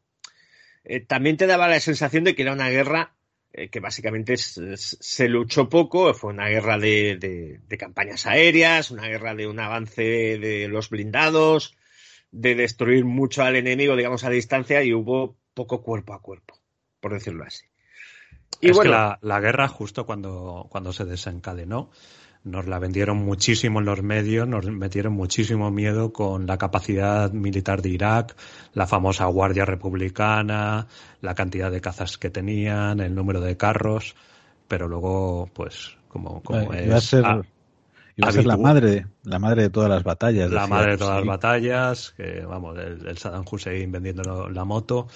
eh, 0.82 0.98
también 0.98 1.36
te 1.36 1.46
daba 1.46 1.68
la 1.68 1.78
sensación 1.78 2.24
de 2.24 2.34
que 2.34 2.42
era 2.42 2.52
una 2.52 2.68
guerra 2.68 3.14
que 3.70 3.80
básicamente 3.80 4.36
se 4.36 5.28
luchó 5.28 5.70
poco, 5.70 6.12
fue 6.12 6.30
una 6.30 6.48
guerra 6.48 6.76
de, 6.76 7.58
de, 7.66 7.78
campañas 7.78 8.26
aéreas, 8.26 8.90
una 8.90 9.08
guerra 9.08 9.34
de 9.34 9.46
un 9.46 9.58
avance 9.58 10.02
de 10.02 10.68
los 10.68 10.90
blindados, 10.90 11.74
de 12.30 12.54
destruir 12.54 13.04
mucho 13.04 13.42
al 13.42 13.56
enemigo, 13.56 13.96
digamos, 13.96 14.24
a 14.24 14.30
distancia 14.30 14.82
y 14.82 14.92
hubo 14.92 15.36
poco 15.54 15.82
cuerpo 15.82 16.12
a 16.12 16.20
cuerpo, 16.20 16.58
por 17.00 17.12
decirlo 17.12 17.44
así. 17.44 17.66
Y 18.60 18.70
es 18.70 18.76
bueno, 18.76 18.90
que 18.90 18.96
la, 18.96 19.18
la, 19.22 19.40
guerra, 19.40 19.68
justo 19.68 20.06
cuando, 20.06 20.66
cuando 20.70 20.92
se 20.92 21.04
desencadenó, 21.04 21.90
nos 22.46 22.66
la 22.66 22.78
vendieron 22.78 23.18
muchísimo 23.18 23.80
en 23.80 23.86
los 23.86 24.02
medios, 24.02 24.46
nos 24.46 24.64
metieron 24.66 25.12
muchísimo 25.12 25.70
miedo 25.72 26.12
con 26.12 26.46
la 26.46 26.58
capacidad 26.58 27.32
militar 27.32 27.82
de 27.82 27.88
Irak, 27.88 28.36
la 28.72 28.86
famosa 28.86 29.26
Guardia 29.26 29.64
Republicana, 29.64 30.86
la 31.20 31.34
cantidad 31.34 31.72
de 31.72 31.80
cazas 31.80 32.18
que 32.18 32.30
tenían, 32.30 33.00
el 33.00 33.14
número 33.14 33.40
de 33.40 33.56
carros, 33.56 34.14
pero 34.68 34.86
luego, 34.86 35.50
pues, 35.52 35.96
como, 36.08 36.40
como 36.42 36.72
eh, 36.72 36.96
es. 36.96 37.04
Ser... 37.04 37.24
Iba 38.18 38.28
a 38.28 38.32
ser 38.32 38.46
la 38.46 38.56
madre, 38.56 39.06
la 39.24 39.38
madre 39.38 39.64
de 39.64 39.70
todas 39.70 39.90
las 39.90 40.02
batallas. 40.02 40.50
La 40.50 40.66
madre 40.66 40.92
de 40.92 40.98
todas 40.98 41.16
las 41.16 41.26
batallas, 41.26 42.14
que 42.16 42.40
vamos, 42.46 42.78
el, 42.78 43.06
el, 43.06 43.18
Saddam 43.18 43.44
Hussein 43.50 43.92
vendiendo 43.92 44.48
la 44.48 44.64
moto. 44.64 45.06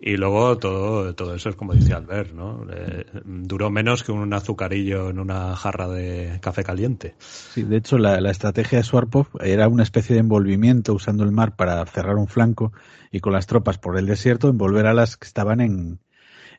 Y 0.00 0.16
luego 0.16 0.56
todo, 0.58 1.12
todo 1.14 1.34
eso 1.34 1.48
es 1.48 1.56
como 1.56 1.72
dice 1.72 1.94
Albert, 1.94 2.32
¿no? 2.32 2.64
Eh, 2.70 3.04
duró 3.24 3.70
menos 3.70 4.04
que 4.04 4.12
un 4.12 4.32
azucarillo 4.32 5.10
en 5.10 5.18
una 5.18 5.56
jarra 5.56 5.88
de 5.88 6.38
café 6.40 6.62
caliente. 6.62 7.16
Sí, 7.18 7.64
de 7.64 7.78
hecho 7.78 7.98
la, 7.98 8.20
la 8.20 8.30
estrategia 8.30 8.78
de 8.78 8.84
Swarpov 8.84 9.26
era 9.40 9.66
una 9.66 9.82
especie 9.82 10.14
de 10.14 10.20
envolvimiento 10.20 10.92
usando 10.94 11.24
el 11.24 11.32
mar 11.32 11.56
para 11.56 11.84
cerrar 11.86 12.16
un 12.16 12.28
flanco 12.28 12.72
y 13.10 13.20
con 13.20 13.32
las 13.32 13.46
tropas 13.46 13.78
por 13.78 13.98
el 13.98 14.06
desierto 14.06 14.48
envolver 14.48 14.86
a 14.86 14.94
las 14.94 15.16
que 15.16 15.26
estaban 15.26 15.60
en, 15.60 15.98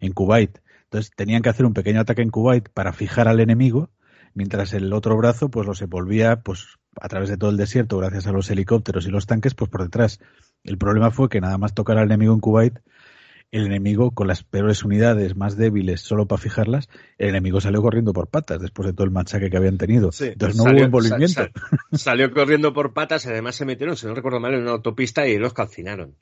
en 0.02 0.12
Kuwait. 0.12 0.60
Entonces 0.86 1.12
tenían 1.16 1.44
que 1.44 1.50
hacer 1.50 1.66
un 1.66 1.74
pequeño 1.74 2.02
ataque 2.02 2.24
en 2.24 2.30
Kuwait 2.30 2.68
para 2.70 2.92
fijar 2.92 3.28
al 3.28 3.40
enemigo 3.40 3.90
mientras 4.38 4.74
el 4.74 4.94
otro 4.94 5.18
brazo 5.18 5.50
pues 5.50 5.66
los 5.68 5.82
envolvía 5.82 6.42
pues 6.42 6.78
a 7.02 7.08
través 7.10 7.28
de 7.30 7.38
todo 7.38 7.50
el 7.50 7.58
desierto 7.58 7.98
gracias 7.98 8.28
a 8.28 8.32
los 8.32 8.50
helicópteros 8.50 9.06
y 9.08 9.10
los 9.10 9.26
tanques 9.26 9.54
pues 9.56 9.70
por 9.70 9.82
detrás 9.84 10.20
El 10.64 10.78
problema 10.78 11.12
fue 11.12 11.28
que 11.30 11.42
nada 11.42 11.58
más 11.58 11.74
tocar 11.74 11.98
al 11.98 12.06
enemigo 12.06 12.34
en 12.34 12.40
Kuwait, 12.40 12.78
el 13.52 13.66
enemigo 13.66 14.12
con 14.12 14.28
las 14.28 14.44
peores 14.44 14.84
unidades 14.84 15.36
más 15.38 15.56
débiles 15.56 16.02
solo 16.02 16.28
para 16.28 16.42
fijarlas, 16.42 16.90
el 17.18 17.30
enemigo 17.30 17.62
salió 17.62 17.82
corriendo 17.82 18.12
por 18.14 18.28
patas 18.28 18.60
después 18.62 18.86
de 18.88 18.94
todo 18.94 19.06
el 19.06 19.12
machaque 19.12 19.50
que 19.50 19.56
habían 19.58 19.78
tenido. 19.78 20.12
Sí, 20.12 20.26
Entonces 20.26 20.58
no 20.58 20.64
salió- 20.64 20.80
hubo 20.80 20.86
envolvimiento. 20.86 21.34
sal- 21.34 21.52
sal- 21.54 22.00
salió 22.00 22.32
corriendo 22.34 22.74
por 22.74 22.94
patas, 22.94 23.26
además 23.28 23.56
se 23.56 23.64
metieron, 23.66 23.96
si 23.96 24.06
no 24.06 24.14
recuerdo 24.16 24.40
mal, 24.42 24.54
en 24.54 24.62
una 24.64 24.72
autopista 24.72 25.26
y 25.28 25.38
los 25.38 25.54
calcinaron. 25.54 26.16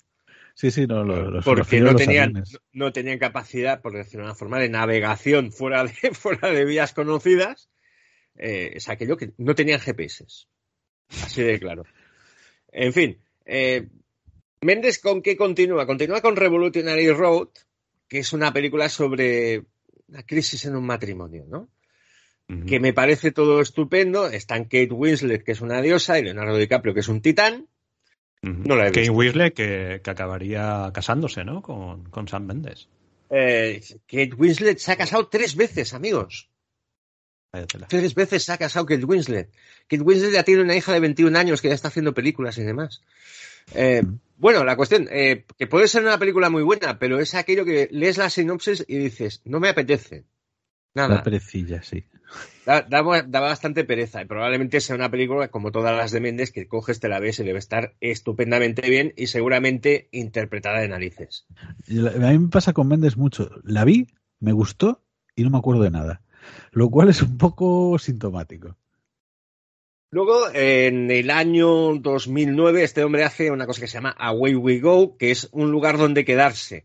Sí, 0.53 0.69
sí, 0.71 0.85
no, 0.87 1.03
lo- 1.03 1.31
los 1.31 1.43
porque 1.43 1.79
no 1.81 1.91
los 1.93 1.95
tenían, 2.01 2.29
aviones. 2.29 2.59
no 2.71 2.93
tenían 2.93 3.17
capacidad, 3.17 3.81
por 3.81 3.93
decirlo 3.93 4.25
de 4.25 4.29
una 4.31 4.35
forma, 4.35 4.59
de 4.59 4.69
navegación 4.69 5.51
fuera 5.51 5.83
de, 5.83 5.91
fuera 6.13 6.49
de 6.51 6.63
vías 6.65 6.93
conocidas. 6.93 7.69
Eh, 8.37 8.73
es 8.75 8.89
aquello 8.89 9.17
que 9.17 9.31
no 9.37 9.55
tenían 9.55 9.79
GPS. 9.79 10.25
Así 11.23 11.41
de 11.43 11.59
claro. 11.59 11.83
En 12.71 12.91
fin, 12.93 13.17
eh, 13.45 13.87
Méndez 14.61 14.99
con 14.99 15.21
qué 15.21 15.37
continúa? 15.37 15.85
Continúa 15.85 16.21
con 16.21 16.35
Revolutionary 16.35 17.11
Road, 17.11 17.49
que 18.07 18.19
es 18.19 18.33
una 18.33 18.51
película 18.51 18.89
sobre 18.89 19.63
una 20.07 20.23
crisis 20.23 20.65
en 20.65 20.75
un 20.75 20.85
matrimonio, 20.85 21.45
¿no? 21.47 21.69
Que 22.67 22.79
me 22.79 22.93
parece 22.93 23.31
todo 23.31 23.59
estupendo. 23.59 24.27
Están 24.27 24.65
Kate 24.65 24.91
Winslet, 24.91 25.43
que 25.43 25.53
es 25.53 25.61
una 25.61 25.81
diosa, 25.81 26.19
y 26.19 26.23
Leonardo 26.23 26.57
DiCaprio, 26.57 26.93
que 26.93 26.99
es 26.99 27.07
un 27.07 27.21
titán. 27.21 27.67
Ujú. 28.43 28.61
no 28.65 28.75
la 28.75 28.83
he 28.83 28.89
Kate 28.89 28.99
visto. 28.99 29.13
Winslet 29.13 29.53
que, 29.55 30.01
que 30.03 30.09
acabaría 30.11 30.91
casándose, 30.93 31.43
¿no? 31.43 31.63
Con, 31.63 32.03
con 32.11 32.27
Sam 32.27 32.45
Mendes. 32.45 32.87
Eh, 33.31 33.81
Kate 34.07 34.35
Winslet 34.37 34.77
se 34.77 34.91
ha 34.91 34.95
casado 34.95 35.27
tres 35.27 35.55
veces, 35.55 35.95
amigos. 35.95 36.51
Tres 37.87 38.15
veces 38.15 38.49
ha 38.49 38.57
casado 38.57 38.85
Kate 38.85 39.05
Winslet. 39.05 39.49
Kate 39.87 40.01
Winslet 40.03 40.33
ya 40.33 40.43
tiene 40.43 40.61
una 40.63 40.75
hija 40.75 40.91
de 40.93 40.99
21 40.99 41.35
años 41.37 41.61
que 41.61 41.69
ya 41.69 41.73
está 41.75 41.87
haciendo 41.89 42.13
películas 42.13 42.57
y 42.57 42.63
demás. 42.63 43.01
Eh, 43.73 44.03
bueno, 44.37 44.63
la 44.63 44.75
cuestión, 44.75 45.07
eh, 45.11 45.45
que 45.57 45.67
puede 45.67 45.87
ser 45.87 46.03
una 46.03 46.19
película 46.19 46.49
muy 46.49 46.63
buena, 46.63 46.99
pero 46.99 47.19
es 47.19 47.33
aquello 47.33 47.65
que 47.65 47.87
lees 47.91 48.17
la 48.17 48.29
sinopsis 48.29 48.83
y 48.87 48.97
dices, 48.97 49.41
no 49.45 49.59
me 49.59 49.69
apetece. 49.69 50.25
Nada. 50.93 51.15
La 51.15 51.23
perecilla, 51.23 51.81
sí. 51.83 52.05
Da, 52.65 52.81
da- 52.81 53.23
da 53.27 53.39
bastante 53.39 53.83
pereza 53.83 54.21
y 54.21 54.25
probablemente 54.25 54.81
sea 54.81 54.95
una 54.95 55.11
película 55.11 55.49
como 55.49 55.71
todas 55.71 55.95
las 55.95 56.11
de 56.11 56.19
Méndez 56.21 56.51
que 56.51 56.67
coges, 56.67 56.99
te 56.99 57.07
la 57.09 57.19
ves 57.19 57.39
y 57.39 57.43
debe 57.43 57.59
estar 57.59 57.95
estupendamente 58.01 58.89
bien 58.89 59.13
y 59.15 59.27
seguramente 59.27 60.07
interpretada 60.11 60.79
de 60.79 60.87
narices. 60.87 61.45
A 61.89 62.31
mí 62.31 62.39
me 62.39 62.47
pasa 62.49 62.73
con 62.73 62.87
Méndez 62.87 63.17
mucho. 63.17 63.49
La 63.63 63.83
vi, 63.85 64.07
me 64.39 64.53
gustó 64.53 65.03
y 65.35 65.43
no 65.43 65.49
me 65.49 65.57
acuerdo 65.57 65.83
de 65.83 65.91
nada. 65.91 66.21
Lo 66.75 66.89
cual 66.89 67.07
es 67.07 67.21
un 67.21 67.37
poco 67.37 67.97
sintomático. 67.97 68.75
Luego, 70.11 70.53
en 70.53 71.09
el 71.09 71.29
año 71.29 71.95
2009, 71.95 72.83
este 72.83 73.05
hombre 73.05 73.23
hace 73.23 73.49
una 73.49 73.65
cosa 73.65 73.79
que 73.79 73.87
se 73.87 73.93
llama 73.93 74.13
Away 74.17 74.55
We 74.55 74.79
Go, 74.79 75.17
que 75.17 75.31
es 75.31 75.47
un 75.53 75.71
lugar 75.71 75.97
donde 75.97 76.25
quedarse. 76.25 76.83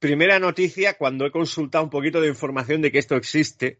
Primera 0.00 0.40
noticia 0.40 0.94
cuando 0.94 1.24
he 1.24 1.30
consultado 1.30 1.84
un 1.84 1.90
poquito 1.90 2.20
de 2.20 2.26
información 2.26 2.82
de 2.82 2.90
que 2.90 2.98
esto 2.98 3.14
existe, 3.14 3.78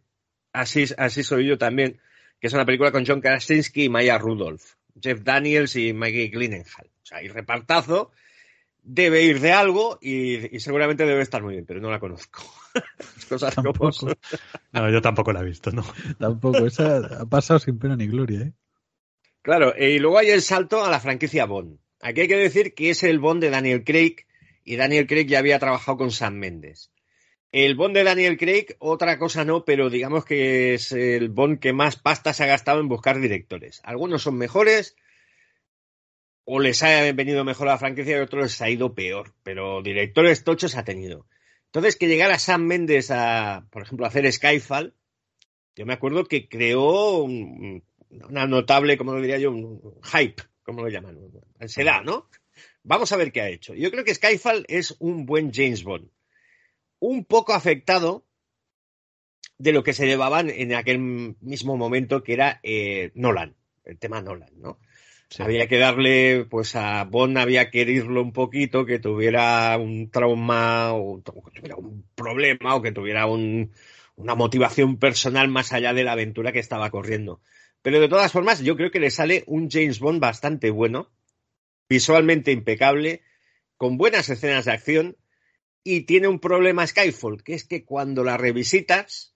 así, 0.52 0.84
así 0.96 1.24
soy 1.24 1.48
yo 1.48 1.58
también, 1.58 1.98
que 2.40 2.46
es 2.46 2.52
una 2.52 2.64
película 2.64 2.92
con 2.92 3.04
John 3.04 3.20
Krasinski 3.20 3.84
y 3.84 3.88
Maya 3.88 4.16
Rudolph, 4.16 4.62
Jeff 5.00 5.22
Daniels 5.24 5.74
y 5.74 5.92
Maggie 5.92 6.28
Gyllenhaal. 6.28 6.86
O 7.02 7.06
sea, 7.06 7.18
hay 7.18 7.26
repartazo, 7.26 8.12
debe 8.84 9.24
ir 9.24 9.40
de 9.40 9.50
algo 9.50 9.98
y, 10.00 10.54
y 10.54 10.60
seguramente 10.60 11.04
debe 11.04 11.22
estar 11.22 11.42
muy 11.42 11.54
bien, 11.54 11.66
pero 11.66 11.80
no 11.80 11.90
la 11.90 11.98
conozco. 11.98 12.44
Cosas 13.28 13.54
Tampoco. 13.54 13.90
No, 14.72 14.90
yo 14.90 15.00
tampoco 15.00 15.32
la 15.32 15.40
he 15.40 15.44
visto, 15.44 15.70
¿no? 15.70 15.84
tampoco. 16.18 16.66
Esa 16.66 16.98
ha 17.20 17.26
pasado 17.26 17.58
sin 17.58 17.78
pena 17.78 17.96
ni 17.96 18.06
gloria, 18.06 18.40
¿eh? 18.40 18.52
Claro, 19.42 19.74
eh, 19.76 19.92
y 19.92 19.98
luego 19.98 20.18
hay 20.18 20.30
el 20.30 20.42
salto 20.42 20.84
a 20.84 20.90
la 20.90 21.00
franquicia 21.00 21.46
Bond. 21.46 21.78
Aquí 22.00 22.20
hay 22.20 22.28
que 22.28 22.36
decir 22.36 22.74
que 22.74 22.90
es 22.90 23.02
el 23.02 23.18
Bond 23.18 23.42
de 23.42 23.50
Daniel 23.50 23.84
Craig 23.84 24.16
y 24.64 24.76
Daniel 24.76 25.06
Craig 25.06 25.26
ya 25.26 25.38
había 25.38 25.58
trabajado 25.58 25.98
con 25.98 26.10
Sam 26.10 26.34
Mendes. 26.34 26.92
El 27.50 27.74
Bond 27.74 27.94
de 27.94 28.04
Daniel 28.04 28.36
Craig, 28.36 28.76
otra 28.78 29.18
cosa 29.18 29.44
no, 29.44 29.64
pero 29.64 29.88
digamos 29.88 30.24
que 30.26 30.74
es 30.74 30.92
el 30.92 31.30
Bond 31.30 31.60
que 31.60 31.72
más 31.72 31.96
pasta 31.96 32.34
se 32.34 32.44
ha 32.44 32.46
gastado 32.46 32.80
en 32.80 32.88
buscar 32.88 33.18
directores. 33.20 33.80
Algunos 33.84 34.22
son 34.22 34.36
mejores 34.36 34.96
o 36.44 36.60
les 36.60 36.82
ha 36.82 37.10
venido 37.12 37.44
mejor 37.44 37.68
a 37.68 37.72
la 37.72 37.78
franquicia 37.78 38.18
y 38.18 38.20
otros 38.20 38.42
les 38.42 38.62
ha 38.62 38.68
ido 38.68 38.94
peor, 38.94 39.34
pero 39.42 39.82
directores 39.82 40.44
tochos 40.44 40.76
ha 40.76 40.84
tenido. 40.84 41.26
Entonces, 41.68 41.96
que 41.96 42.08
llegara 42.08 42.38
Sam 42.38 42.64
Mendes 42.64 43.10
a, 43.10 43.66
por 43.70 43.82
ejemplo, 43.82 44.06
a 44.06 44.08
hacer 44.08 44.30
Skyfall, 44.32 44.94
yo 45.76 45.86
me 45.86 45.92
acuerdo 45.92 46.24
que 46.24 46.48
creó 46.48 47.18
un- 47.22 47.84
una 48.10 48.46
notable, 48.46 48.96
como 48.96 49.12
lo 49.12 49.20
diría 49.20 49.38
yo, 49.38 49.50
un 49.50 50.00
hype, 50.02 50.42
como 50.62 50.82
lo 50.82 50.88
llaman, 50.88 51.18
ansiedad, 51.60 52.02
¿no? 52.02 52.28
Vamos 52.82 53.12
a 53.12 53.16
ver 53.16 53.32
qué 53.32 53.42
ha 53.42 53.48
hecho. 53.50 53.74
Yo 53.74 53.90
creo 53.90 54.04
que 54.04 54.14
Skyfall 54.14 54.64
es 54.68 54.96
un 54.98 55.26
buen 55.26 55.52
James 55.52 55.84
Bond. 55.84 56.08
Un 57.00 57.24
poco 57.26 57.52
afectado 57.52 58.24
de 59.58 59.72
lo 59.72 59.82
que 59.82 59.92
se 59.92 60.06
llevaban 60.06 60.50
en 60.50 60.72
aquel 60.74 60.98
mismo 60.98 61.76
momento 61.76 62.22
que 62.22 62.32
era 62.32 62.60
eh, 62.62 63.10
Nolan, 63.14 63.56
el 63.84 63.98
tema 63.98 64.22
Nolan, 64.22 64.50
¿no? 64.56 64.78
Había 65.38 65.68
que 65.68 65.78
darle, 65.78 66.46
pues 66.48 66.74
a 66.74 67.04
Bond 67.04 67.36
había 67.36 67.70
que 67.70 67.82
herirlo 67.82 68.22
un 68.22 68.32
poquito, 68.32 68.86
que 68.86 68.98
tuviera 68.98 69.76
un 69.76 70.10
trauma 70.10 70.92
o 70.94 71.22
que 71.22 71.50
tuviera 71.60 71.76
un 71.76 72.04
problema 72.14 72.74
o 72.74 72.82
que 72.82 72.92
tuviera 72.92 73.26
un- 73.26 73.72
una 74.16 74.34
motivación 74.34 74.98
personal 74.98 75.48
más 75.48 75.72
allá 75.72 75.92
de 75.92 76.02
la 76.04 76.12
aventura 76.12 76.50
que 76.52 76.58
estaba 76.58 76.90
corriendo. 76.90 77.40
Pero 77.82 78.00
de 78.00 78.08
todas 78.08 78.32
formas, 78.32 78.60
yo 78.62 78.74
creo 78.76 78.90
que 78.90 79.00
le 79.00 79.10
sale 79.10 79.44
un 79.46 79.70
James 79.70 80.00
Bond 80.00 80.18
bastante 80.20 80.70
bueno, 80.70 81.10
visualmente 81.88 82.50
impecable, 82.50 83.22
con 83.76 83.98
buenas 83.98 84.28
escenas 84.30 84.64
de 84.64 84.72
acción 84.72 85.16
y 85.84 86.02
tiene 86.02 86.28
un 86.28 86.40
problema 86.40 86.86
Skyfall, 86.86 87.42
que 87.44 87.54
es 87.54 87.64
que 87.64 87.84
cuando 87.84 88.24
la 88.24 88.36
revisitas 88.38 89.34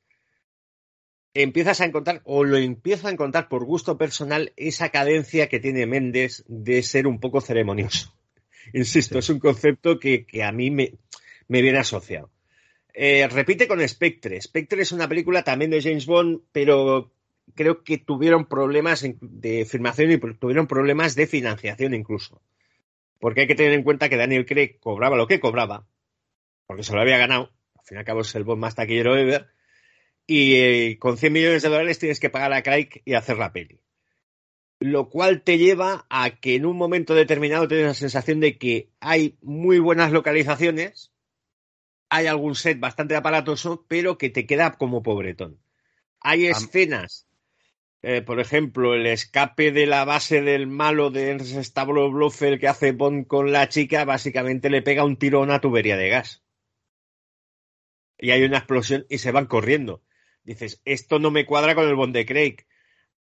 empiezas 1.35 1.81
a 1.81 1.87
encontrar, 1.87 2.21
o 2.25 2.45
lo 2.45 2.57
empiezo 2.57 3.09
a 3.09 3.11
encontrar 3.11 3.49
por 3.49 3.65
gusto 3.65 3.97
personal, 3.99 4.53
esa 4.57 4.91
cadencia 4.91 5.49
que 5.49 5.61
tiene 5.61 5.87
Méndez 5.87 6.45
de 6.49 6.83
ser 6.83 7.07
un 7.07 7.21
poco 7.21 7.41
ceremonioso. 7.41 8.15
Insisto, 8.73 9.15
Sí. 9.15 9.19
es 9.19 9.31
un 9.31 9.39
concepto 9.41 9.99
que, 9.99 10.25
que 10.27 10.43
a 10.43 10.53
mí 10.53 10.71
me, 10.71 10.95
me 11.49 11.63
viene 11.63 11.79
asociado. 11.79 12.31
Eh, 12.95 13.27
repite 13.29 13.67
con 13.67 13.87
Spectre. 13.87 14.41
Spectre 14.41 14.83
es 14.83 14.93
una 14.93 15.09
película 15.09 15.43
también 15.43 15.71
de 15.71 15.81
James 15.83 16.07
Bond, 16.07 16.43
pero 16.53 17.11
creo 17.55 17.83
que 17.83 17.99
tuvieron 17.99 18.47
problemas 18.47 19.05
de 19.21 19.65
filmación 19.65 20.13
y 20.13 20.19
tuvieron 20.19 20.67
problemas 20.67 21.15
de 21.15 21.27
financiación 21.27 21.95
incluso. 21.95 22.41
Porque 23.19 23.43
hay 23.43 23.47
que 23.47 23.55
tener 23.55 23.73
en 23.73 23.83
cuenta 23.83 24.09
que 24.09 24.17
Daniel 24.17 24.45
Craig 24.47 24.79
cobraba 24.81 25.17
lo 25.17 25.27
que 25.27 25.41
cobraba, 25.41 25.87
porque 26.67 26.83
se 26.83 26.93
lo 26.93 27.01
había 27.01 27.19
ganado. 27.19 27.51
Al 27.79 27.85
fin 27.85 27.97
y 27.97 27.99
al 28.01 28.05
cabo 28.05 28.21
es 28.21 28.35
el 28.35 28.45
Bond 28.45 28.61
más 28.61 28.75
taquillero 28.75 29.17
ever. 29.17 29.47
Y 30.27 30.55
eh, 30.55 30.99
con 30.99 31.17
100 31.17 31.33
millones 31.33 31.63
de 31.63 31.69
dólares 31.69 31.99
tienes 31.99 32.21
que 32.21 32.31
pagar 32.31 32.53
a 32.53 32.63
Craig 32.63 33.03
y 33.05 33.15
hacer 33.15 33.39
la 33.39 33.53
peli. 33.53 33.81
Lo 34.79 35.09
cual 35.09 35.43
te 35.43 35.59
lleva 35.59 36.07
a 36.11 36.41
que 36.41 36.57
en 36.57 36.67
un 36.67 36.77
momento 36.77 37.15
determinado 37.15 37.69
tienes 37.69 37.87
la 37.87 37.95
sensación 37.95 38.41
de 38.41 38.59
que 38.59 38.91
hay 39.01 39.37
muy 39.41 39.79
buenas 39.79 40.13
localizaciones, 40.13 41.13
hay 42.09 42.27
algún 42.27 42.55
set 42.55 42.79
bastante 42.79 43.17
aparatoso, 43.17 43.87
pero 43.89 44.19
que 44.19 44.29
te 44.29 44.47
queda 44.47 44.73
como 44.73 45.03
pobretón. 45.03 45.63
Hay 46.21 46.47
escenas, 46.47 47.27
eh, 48.03 48.21
por 48.21 48.39
ejemplo, 48.39 48.95
el 48.95 49.07
escape 49.07 49.73
de 49.73 49.87
la 49.87 50.05
base 50.05 50.43
del 50.43 50.67
malo 50.67 51.11
de 51.11 51.31
Ernst 51.31 51.57
Stavro 51.63 52.11
Blofeld 52.11 52.61
que 52.61 52.69
hace 52.69 52.93
Bond 52.93 53.27
con 53.27 53.51
la 53.51 53.69
chica, 53.69 54.05
básicamente 54.05 54.69
le 54.69 54.83
pega 54.83 55.05
un 55.05 55.17
tiro 55.17 55.39
a 55.39 55.43
una 55.43 55.61
tubería 55.61 55.97
de 55.97 56.11
gas. 56.11 56.43
Y 58.19 58.31
hay 58.31 58.43
una 58.43 58.59
explosión 58.59 59.07
y 59.09 59.19
se 59.19 59.33
van 59.33 59.47
corriendo. 59.47 60.03
Dices, 60.45 60.81
esto 60.85 61.19
no 61.19 61.31
me 61.31 61.47
cuadra 61.47 61.75
con 61.75 61.89
el 61.89 61.95
Bond 61.95 62.15
de 62.15 62.27
Craig. 62.27 62.57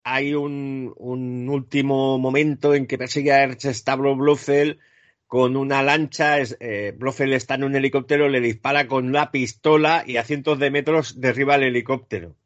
Hay 0.03 0.35
un, 0.35 0.93
un 0.97 1.49
último 1.49 2.19
momento 2.19 2.75
en 2.75 2.87
que 2.87 2.99
persigue 2.99 3.33
a 3.33 3.43
Ernst 3.43 3.67
Stavro 3.67 4.15
Blofeld 4.17 4.79
con 5.27 5.57
una 5.57 5.83
lancha, 5.83 6.39
es- 6.39 6.57
eh, 6.61 6.93
Blofeld 6.97 7.33
está 7.33 7.55
en 7.55 7.65
un 7.65 7.75
helicóptero, 7.75 8.29
le 8.29 8.41
dispara 8.41 8.87
con 8.87 9.13
la 9.13 9.31
pistola 9.31 10.05
y 10.07 10.17
a 10.19 10.25
cientos 10.25 10.59
de 10.59 10.71
metros 10.71 11.21
derriba 11.21 11.55
el 11.57 11.65
helicóptero. 11.65 12.37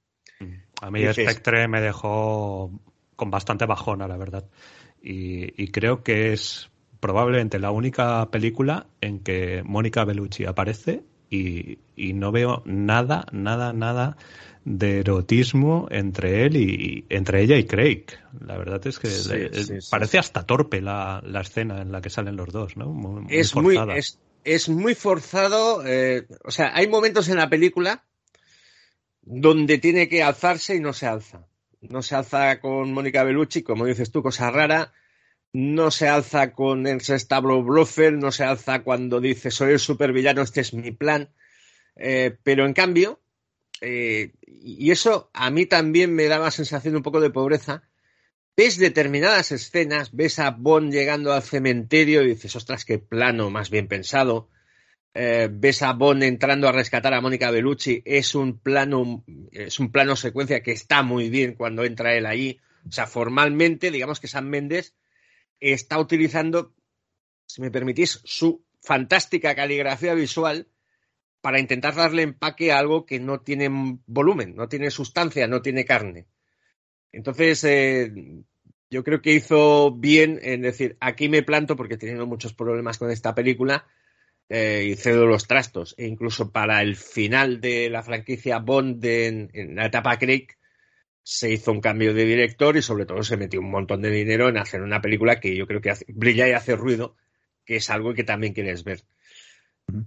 A 0.81 0.91
mí 0.91 1.01
Dices- 1.01 1.29
Spectre 1.29 1.67
me 1.69 1.81
dejó 1.81 2.71
con 3.17 3.31
bastante 3.31 3.67
bajona, 3.67 4.07
la 4.07 4.17
verdad. 4.17 4.49
Y, 5.03 5.61
y 5.63 5.69
creo 5.69 6.03
que 6.05 6.33
es 6.33 6.71
probablemente 7.01 7.59
la 7.59 7.71
única 7.73 8.31
película 8.31 8.87
en 9.01 9.21
que 9.21 9.63
Mónica 9.65 10.05
Bellucci 10.05 10.45
aparece 10.45 11.03
y, 11.31 11.79
y 11.97 12.13
no 12.15 12.33
veo 12.33 12.63
nada, 12.65 13.27
nada, 13.33 13.73
nada 13.73 14.17
de 14.71 15.01
erotismo 15.01 15.89
entre 15.91 16.45
él 16.45 16.57
y 16.57 17.07
entre 17.09 17.43
ella 17.43 17.57
y 17.57 17.65
Craig. 17.65 18.05
La 18.41 18.59
verdad 18.59 18.87
es 18.87 18.99
que 18.99 19.09
Sí, 19.09 19.29
le- 19.31 19.53
sí, 19.55 19.81
sí. 19.81 19.89
parece 19.91 20.19
hasta 20.19 20.45
torpe 20.45 20.81
la, 20.81 21.23
la 21.25 21.41
escena 21.41 21.81
en 21.81 21.91
la 21.91 22.01
que 22.01 22.11
salen 22.11 22.37
los 22.37 22.49
dos, 22.53 22.77
¿no? 22.77 22.87
Muy, 22.91 23.23
muy 23.23 23.35
es 23.35 23.55
muy, 23.55 23.77
es, 23.95 24.19
es 24.45 24.69
muy 24.69 24.95
forzado. 24.95 25.83
eh, 25.87 26.27
o 26.45 26.51
sea, 26.51 26.73
hay 26.75 26.87
momentos 26.89 27.29
en 27.29 27.37
la 27.37 27.49
película 27.49 28.05
donde 29.23 29.79
tiene 29.79 30.09
que 30.09 30.23
alzarse 30.23 30.77
y 30.77 30.81
no 30.81 30.93
se 30.93 31.07
alza. 31.07 31.47
No 31.81 32.03
se 32.03 32.15
alza 32.17 32.61
con 32.61 32.93
Mónica 32.93 33.23
Bellucci, 33.25 33.63
como 33.63 33.87
dices 33.87 34.11
tú, 34.11 34.23
cosa 34.23 34.51
rara. 34.51 34.93
no 35.53 35.91
se 35.91 36.09
alza 36.09 36.53
con 36.53 36.87
el 36.87 36.99
establo 37.01 37.63
Blofeld, 37.63 38.19
no 38.21 38.33
se 38.33 38.45
alza 38.45 38.83
cuando 38.83 39.21
dice 39.21 39.51
soy 39.51 39.73
el 39.73 39.79
supervillano, 39.79 40.43
este 40.43 40.61
es 40.61 40.75
mi 40.75 40.91
plan. 40.91 41.31
Eh, 41.97 42.37
pero 42.43 42.67
en 42.67 42.75
cambio, 42.75 43.21
eh, 43.81 44.33
y 44.43 44.91
eso 44.91 45.31
a 45.33 45.51
mí 45.51 45.67
también 45.67 46.15
me 46.15 46.27
daba 46.27 46.51
sensación 46.51 46.97
un 46.97 47.03
poco 47.03 47.21
de 47.21 47.31
pobreza, 47.31 47.83
ves 48.57 48.79
determinadas 48.79 49.53
escenas, 49.53 50.11
ves 50.13 50.39
a 50.39 50.51
Bond 50.51 50.93
llegando 50.93 51.33
al 51.33 51.43
cementerio 51.43 52.23
y 52.23 52.29
dices, 52.29 52.57
ostras, 52.57 52.85
qué 52.85 52.99
plano 52.99 53.51
más 53.51 53.71
bien 53.71 53.87
pensado. 53.87 54.51
Eh, 55.15 55.49
ves 55.51 55.83
a 55.83 55.93
Bond 55.93 56.23
entrando 56.23 56.69
a 56.69 56.73
rescatar 56.73 57.15
a 57.15 57.21
Mónica 57.21 57.51
Bellucci, 57.51 58.03
es 58.05 58.35
un 58.35 58.59
plano, 58.59 59.25
es 59.53 59.79
un 59.79 59.91
plano 59.91 60.17
secuencia 60.17 60.63
que 60.63 60.73
está 60.73 61.03
muy 61.03 61.31
bien 61.31 61.55
cuando 61.55 61.85
entra 61.85 62.15
él 62.15 62.27
ahí. 62.27 62.61
O 62.89 62.93
sea, 62.93 63.07
formalmente, 63.07 63.91
digamos 63.91 64.21
que 64.21 64.29
San 64.29 64.49
Méndez 64.49 64.95
está 65.61 65.99
utilizando, 65.99 66.75
si 67.47 67.61
me 67.61 67.71
permitís, 67.71 68.21
su 68.25 68.65
fantástica 68.81 69.55
caligrafía 69.55 70.15
visual 70.15 70.69
para 71.41 71.61
intentar 71.61 71.95
darle 71.95 72.23
empaque 72.23 72.73
a 72.73 72.79
algo 72.79 73.07
que 73.07 73.21
no 73.21 73.41
tiene 73.41 73.69
volumen, 74.07 74.55
no 74.57 74.69
tiene 74.69 74.91
sustancia, 74.91 75.47
no 75.47 75.63
tiene 75.63 75.85
carne. 75.85 76.27
Entonces, 77.13 77.63
eh, 77.65 78.13
yo 78.91 79.05
creo 79.05 79.23
que 79.23 79.35
hizo 79.35 79.93
bien 79.93 80.39
en 80.43 80.63
decir, 80.63 80.97
aquí 81.01 81.29
me 81.29 81.43
planto 81.43 81.77
porque 81.77 81.95
he 81.95 81.99
tenido 81.99 82.27
muchos 82.27 82.55
problemas 82.55 82.99
con 82.99 83.11
esta 83.11 83.35
película 83.35 83.87
eh, 84.49 84.87
y 84.89 84.97
cedo 84.97 85.27
los 85.27 85.47
trastos. 85.47 85.95
E 85.99 86.07
incluso 86.07 86.51
para 86.51 86.83
el 86.83 86.97
final 86.97 87.61
de 87.61 87.91
la 87.91 88.03
franquicia 88.03 88.59
Bond 88.59 89.05
en, 89.05 89.51
en, 89.53 89.77
la 89.77 89.87
etapa 89.87 90.19
Craig 90.19 90.49
se 91.23 91.53
hizo 91.53 91.73
un 91.73 91.81
cambio 91.81 92.15
de 92.15 92.25
director 92.25 92.77
y 92.77 92.83
sobre 92.83 93.05
todo 93.05 93.23
se 93.23 93.37
metió 93.37 93.61
un 93.61 93.71
montón 93.71 94.01
de 94.01 94.11
dinero 94.11 94.49
en 94.49 94.57
hacer 94.57 94.81
una 94.81 95.03
película 95.03 95.39
que 95.39 95.55
yo 95.55 95.67
creo 95.67 95.83
que 95.83 95.91
hace, 95.91 96.07
brilla 96.09 96.49
y 96.49 96.53
hace 96.53 96.75
ruido, 96.75 97.17
que 97.65 97.77
es 97.77 97.91
algo 97.91 98.15
que 98.15 98.25
también 98.25 98.55
quieres 98.55 98.83
ver. 98.83 99.05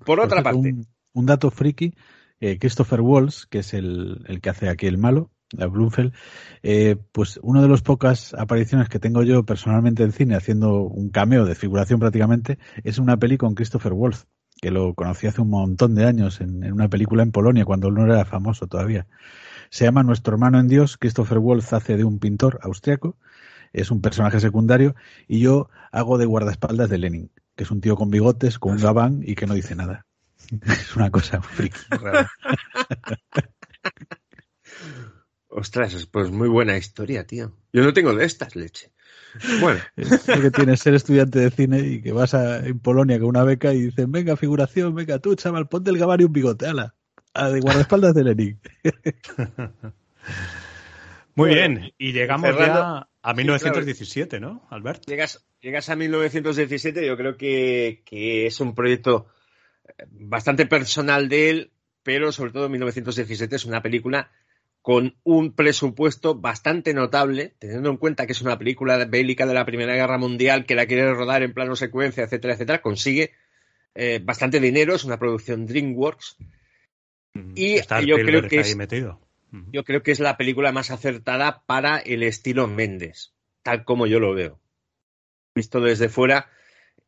Por 0.04 0.20
otra 0.20 0.42
parte... 0.42 0.70
Un, 0.70 0.88
un 1.14 1.26
dato 1.26 1.52
friki, 1.52 1.94
eh, 2.40 2.58
Christopher 2.60 3.02
Walls, 3.02 3.46
que 3.46 3.60
es 3.60 3.74
el, 3.74 4.24
el, 4.28 4.42
que 4.42 4.50
hace 4.50 4.70
aquí 4.70 4.88
el 4.88 4.98
malo, 4.98 5.32
la 5.52 5.68
Blumfeld, 5.68 6.14
eh, 6.64 6.96
pues 7.12 7.40
una 7.44 7.62
de 7.62 7.68
las 7.68 7.82
pocas 7.82 8.34
apariciones 8.34 8.90
que 8.90 9.00
tengo 9.00 9.24
yo 9.24 9.46
personalmente 9.46 10.04
en 10.04 10.12
cine 10.12 10.36
haciendo 10.36 10.84
un 10.84 11.10
cameo 11.10 11.46
de 11.46 11.56
figuración 11.56 12.00
prácticamente 12.00 12.58
es 12.84 12.98
una 12.98 13.18
peli 13.18 13.38
con 13.38 13.54
Christopher 13.54 13.94
Waltz, 13.94 14.28
que 14.62 14.72
lo 14.72 14.94
conocí 14.94 15.28
hace 15.28 15.42
un 15.42 15.50
montón 15.50 15.96
de 15.96 16.06
años 16.06 16.40
en, 16.42 16.64
en 16.64 16.72
una 16.74 16.88
película 16.88 17.24
en 17.24 17.32
Polonia 17.32 17.66
cuando 17.66 17.90
él 17.90 17.96
no 17.96 18.06
era 18.06 18.24
famoso 18.26 18.68
todavía. 18.68 19.08
Se 19.72 19.86
llama 19.86 20.04
Nuestro 20.04 20.34
hermano 20.34 20.60
en 20.60 20.68
Dios. 20.68 20.98
Christopher 20.98 21.40
Wolf 21.40 21.72
hace 21.72 21.96
de 21.96 22.04
un 22.04 22.20
pintor 22.20 22.60
austriaco. 22.62 23.16
Es 23.72 23.90
un 23.90 24.02
personaje 24.02 24.42
secundario 24.42 24.96
y 25.30 25.40
yo 25.40 25.70
hago 25.94 26.18
de 26.18 26.26
guardaespaldas 26.26 26.90
de 26.90 26.98
Lenin, 26.98 27.32
que 27.56 27.64
es 27.64 27.72
un 27.72 27.80
tío 27.80 27.96
con 27.96 28.10
bigotes, 28.10 28.60
con 28.60 28.74
un 28.74 28.80
gabán 28.80 29.24
y 29.26 29.36
que 29.36 29.48
no 29.48 29.54
dice 29.54 29.76
nada. 29.76 30.06
Es 30.68 30.96
una 30.96 31.10
cosa 31.10 31.42
friki 31.42 31.80
rara. 31.90 32.30
Ostras, 35.48 36.06
pues 36.06 36.32
muy 36.32 36.48
buena 36.48 36.78
historia, 36.78 37.26
tío. 37.26 37.54
Yo 37.74 37.84
no 37.84 37.92
tengo 37.94 38.14
de 38.16 38.26
estas, 38.26 38.56
leche. 38.56 38.92
Bueno. 39.60 39.82
Es 39.96 40.28
lo 40.28 40.42
que 40.42 40.52
tienes 40.52 40.80
ser 40.80 40.94
estudiante 40.94 41.40
de 41.40 41.52
cine 41.52 41.80
y 41.80 42.02
que 42.02 42.12
vas 42.12 42.34
a, 42.34 42.66
en 42.66 42.80
Polonia 42.80 43.20
con 43.20 43.28
una 43.30 43.44
beca 43.44 43.74
y 43.74 43.82
dicen, 43.82 44.12
venga, 44.12 44.38
gabán 44.38 44.48
venga 44.96 45.20
tú, 45.20 45.36
chaval, 45.36 45.68
ponte 45.68 45.92
el 45.92 45.98
gabán 45.98 46.22
y 46.22 46.26
un 46.26 46.34
bigote, 46.34 46.68
ala. 46.68 46.96
A 47.34 47.50
de 47.50 47.62
guardaespaldas 47.62 48.14
de 48.14 48.24
Lenin. 48.26 48.60
Muy 51.36 51.50
bueno, 51.50 51.80
bien, 51.80 51.94
y 51.98 52.12
llegamos 52.12 52.50
Fernando, 52.50 52.74
ya 52.74 53.08
a 53.22 53.34
1917, 53.34 54.06
sí, 54.06 54.40
claro. 54.40 54.54
¿no, 54.54 54.68
Albert? 54.70 55.06
Llegas, 55.08 55.46
llegas 55.62 55.90
a 55.90 55.96
1917, 55.96 57.06
yo 57.06 57.16
creo 57.16 57.38
que, 57.38 58.04
que, 58.06 58.48
es 58.48 58.60
un 58.60 58.76
proyecto 58.76 59.28
bastante 60.10 60.66
personal 60.66 61.30
de 61.30 61.50
él, 61.50 61.72
pero 62.04 62.32
sobre 62.32 62.52
todo 62.52 62.70
1917 62.70 63.56
es 63.56 63.66
una 63.66 63.82
película 63.82 64.32
con 64.82 65.16
un 65.24 65.54
presupuesto 65.54 66.36
bastante 66.36 66.94
notable, 66.94 67.54
teniendo 67.60 67.90
en 67.90 67.98
cuenta 67.98 68.26
que 68.26 68.32
es 68.32 68.42
una 68.42 68.58
película 68.58 69.06
bélica 69.06 69.46
de 69.46 69.54
la 69.54 69.66
Primera 69.66 69.94
Guerra 69.94 70.18
Mundial 70.18 70.66
que 70.66 70.76
la 70.76 70.88
quiere 70.88 71.14
rodar 71.14 71.44
en 71.44 71.54
plano 71.54 71.76
secuencia, 71.76 72.24
etcétera, 72.24 72.56
etcétera, 72.56 72.82
consigue 72.82 73.32
eh, 73.94 74.20
bastante 74.24 74.60
dinero, 74.60 74.96
es 74.96 75.04
una 75.04 75.20
producción 75.20 75.68
DreamWorks. 75.68 76.38
Y 77.56 77.76
Está 77.76 78.02
yo 78.02 78.16
creo 78.16 78.48
que 78.48 78.60
es, 78.60 78.76
metido. 78.76 79.22
yo 79.72 79.84
creo 79.84 80.04
que 80.04 80.12
es 80.12 80.20
la 80.20 80.36
película 80.36 80.72
más 80.72 80.92
acertada 80.92 81.64
para 81.66 81.98
el 82.00 82.24
estilo 82.24 82.68
Méndez, 82.68 83.34
tal 83.64 83.86
como 83.86 84.08
yo 84.08 84.20
lo 84.20 84.34
veo. 84.34 84.60
Visto 85.54 85.80
desde 85.80 86.10
fuera, 86.10 86.50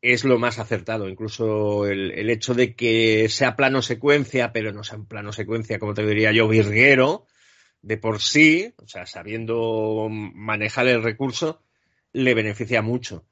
es 0.03 0.25
lo 0.25 0.37
más 0.37 0.59
acertado. 0.59 1.07
Incluso 1.09 1.87
el, 1.87 2.11
el, 2.11 2.29
hecho 2.29 2.53
de 2.53 2.75
que 2.75 3.29
sea 3.29 3.55
plano 3.55 3.81
secuencia, 3.81 4.51
pero 4.51 4.73
no 4.73 4.83
sea 4.83 4.99
un 4.99 5.07
plano 5.07 5.31
secuencia, 5.31 5.79
como 5.79 5.93
te 5.93 6.05
diría 6.05 6.33
yo, 6.33 6.47
virguero, 6.47 7.25
de 7.81 7.97
por 7.97 8.21
sí, 8.21 8.73
o 8.77 8.87
sea, 8.87 9.05
sabiendo 9.05 10.09
manejar 10.09 10.87
el 10.87 11.01
recurso, 11.01 11.63
le 12.11 12.33
beneficia 12.33 12.81
mucho. 12.81 13.25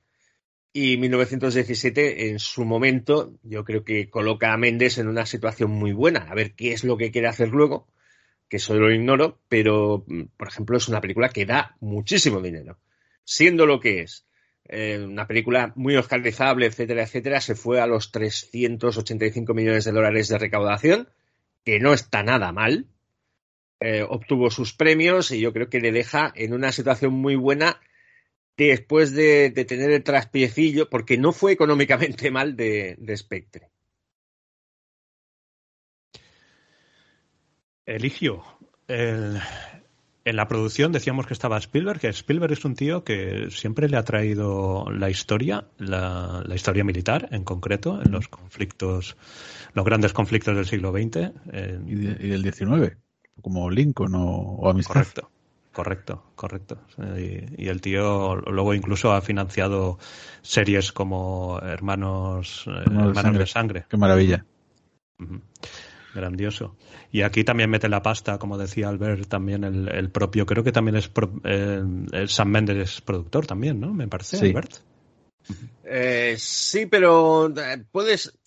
Y 0.74 0.96
1917, 0.96 2.30
en 2.30 2.40
su 2.40 2.64
momento, 2.64 3.38
yo 3.44 3.66
creo 3.66 3.84
que 3.84 4.10
coloca 4.10 4.54
a 4.54 4.58
Méndez 4.58 4.98
en 4.98 5.10
una 5.10 5.26
situación 5.26 5.72
muy 5.72 5.92
buena. 5.92 6.22
A 6.30 6.36
ver 6.36 6.56
qué 6.56 6.72
es 6.72 6.86
lo 6.86 6.96
que 6.96 7.12
quiere 7.12 7.28
hacer 7.28 7.50
luego, 7.50 7.90
que 8.48 8.58
eso 8.58 8.74
lo 8.76 8.90
ignoro, 8.94 9.42
pero, 9.50 10.06
por 10.38 10.48
ejemplo, 10.48 10.78
es 10.78 10.88
una 10.88 11.02
película 11.02 11.28
que 11.30 11.46
da 11.46 11.76
muchísimo 11.82 12.42
dinero. 12.42 12.80
Siendo 13.26 13.66
lo 13.66 13.82
que 13.82 14.04
es 14.04 14.26
eh, 14.66 15.04
una 15.04 15.28
película 15.28 15.74
muy 15.76 15.96
oscarizable, 15.96 16.66
etcétera, 16.66 17.04
etcétera, 17.04 17.42
se 17.42 17.56
fue 17.56 17.82
a 17.82 17.88
los 17.88 18.12
385 18.12 19.54
millones 19.54 19.86
de 19.86 19.92
dólares 19.92 20.28
de 20.30 20.38
recaudación, 20.38 21.10
que 21.64 21.80
no 21.80 21.94
está 21.94 22.24
nada 22.24 22.52
mal. 22.52 22.88
Eh, 23.80 24.06
obtuvo 24.08 24.52
sus 24.52 24.74
premios 24.74 25.32
y 25.32 25.40
yo 25.40 25.54
creo 25.54 25.70
que 25.70 25.80
le 25.80 25.92
deja 25.92 26.32
en 26.36 26.54
una 26.54 26.72
situación 26.72 27.14
muy 27.14 27.36
buena 27.36 27.82
después 28.56 29.14
de, 29.14 29.50
tener 29.68 29.92
el 29.92 30.04
traspiecillo, 30.04 30.90
porque 30.90 31.18
no 31.18 31.32
fue 31.32 31.52
económicamente 31.54 32.30
mal 32.30 32.56
de, 32.56 32.96
de 33.00 33.18
Spectre. 33.18 33.70
Eligio, 37.86 38.44
el, 38.88 39.42
en 40.24 40.36
la 40.36 40.48
producción 40.48 40.92
decíamos 40.92 41.26
que 41.26 41.34
estaba 41.34 41.58
Spielberg, 41.58 42.00
que 42.00 42.08
Spielberg 42.10 42.54
es 42.54 42.66
un 42.66 42.76
tío 42.76 43.04
que 43.04 43.48
siempre 43.50 43.90
le 43.90 43.98
ha 43.98 44.04
traído 44.04 44.86
la 44.92 45.10
historia, 45.10 45.66
la, 45.78 46.44
la 46.46 46.56
historia 46.56 46.84
militar 46.84 47.28
en 47.32 47.44
concreto, 47.44 48.02
en 48.04 48.12
los 48.12 48.28
conflictos, 48.28 49.18
los 49.74 49.86
grandes 49.86 50.14
conflictos 50.14 50.56
del 50.56 50.66
siglo 50.66 50.92
XX. 50.92 51.32
Eh, 51.52 51.80
y, 51.88 51.96
de, 51.96 52.26
y, 52.26 52.30
del 52.30 52.44
XIX, 52.44 52.98
como 53.42 53.70
Lincoln 53.70 54.14
o, 54.16 54.26
o 54.26 54.70
Amistad. 54.70 54.94
Correcto. 54.94 55.30
Correcto, 55.72 56.24
correcto. 56.36 56.82
Y, 57.18 57.64
y, 57.64 57.70
el 57.70 57.80
tío 57.80 58.36
luego 58.36 58.74
incluso 58.74 59.14
ha 59.14 59.22
financiado 59.22 60.00
series 60.42 60.92
como 60.92 61.60
Hermanos, 61.62 62.66
Hermanos, 62.68 62.86
Hermanos 62.88 63.16
de, 63.16 63.22
sangre. 63.22 63.40
de, 63.40 63.48
sangre. 63.48 63.86
Qué 63.90 63.96
maravilla. 63.96 64.46
Uh 65.18 65.24
-huh. 65.24 65.42
Grandioso. 66.14 66.76
Y 67.12 67.22
aquí 67.22 67.44
también 67.44 67.70
mete 67.70 67.90
la 67.90 68.02
pasta, 68.02 68.38
como 68.38 68.58
decía 68.58 68.90
Albert, 68.90 69.28
también 69.28 69.64
el, 69.64 69.88
el 69.90 70.10
propio, 70.10 70.46
creo 70.46 70.64
que 70.64 70.72
también 70.72 70.98
es 70.98 71.08
pro, 71.08 71.32
eh, 71.44 71.82
el 72.12 72.30
Sam 72.30 72.50
Mendes 72.50 72.78
es 72.78 73.02
productor 73.02 73.48
también, 73.48 73.80
¿no? 73.80 73.94
Me 73.94 74.08
parece, 74.08 74.38
sí. 74.38 74.48
Albert. 74.48 74.74
Eh, 75.84 76.36
sí, 76.38 76.86
pero 76.86 77.48
eh, 77.48 77.84
puedes, 77.92 78.38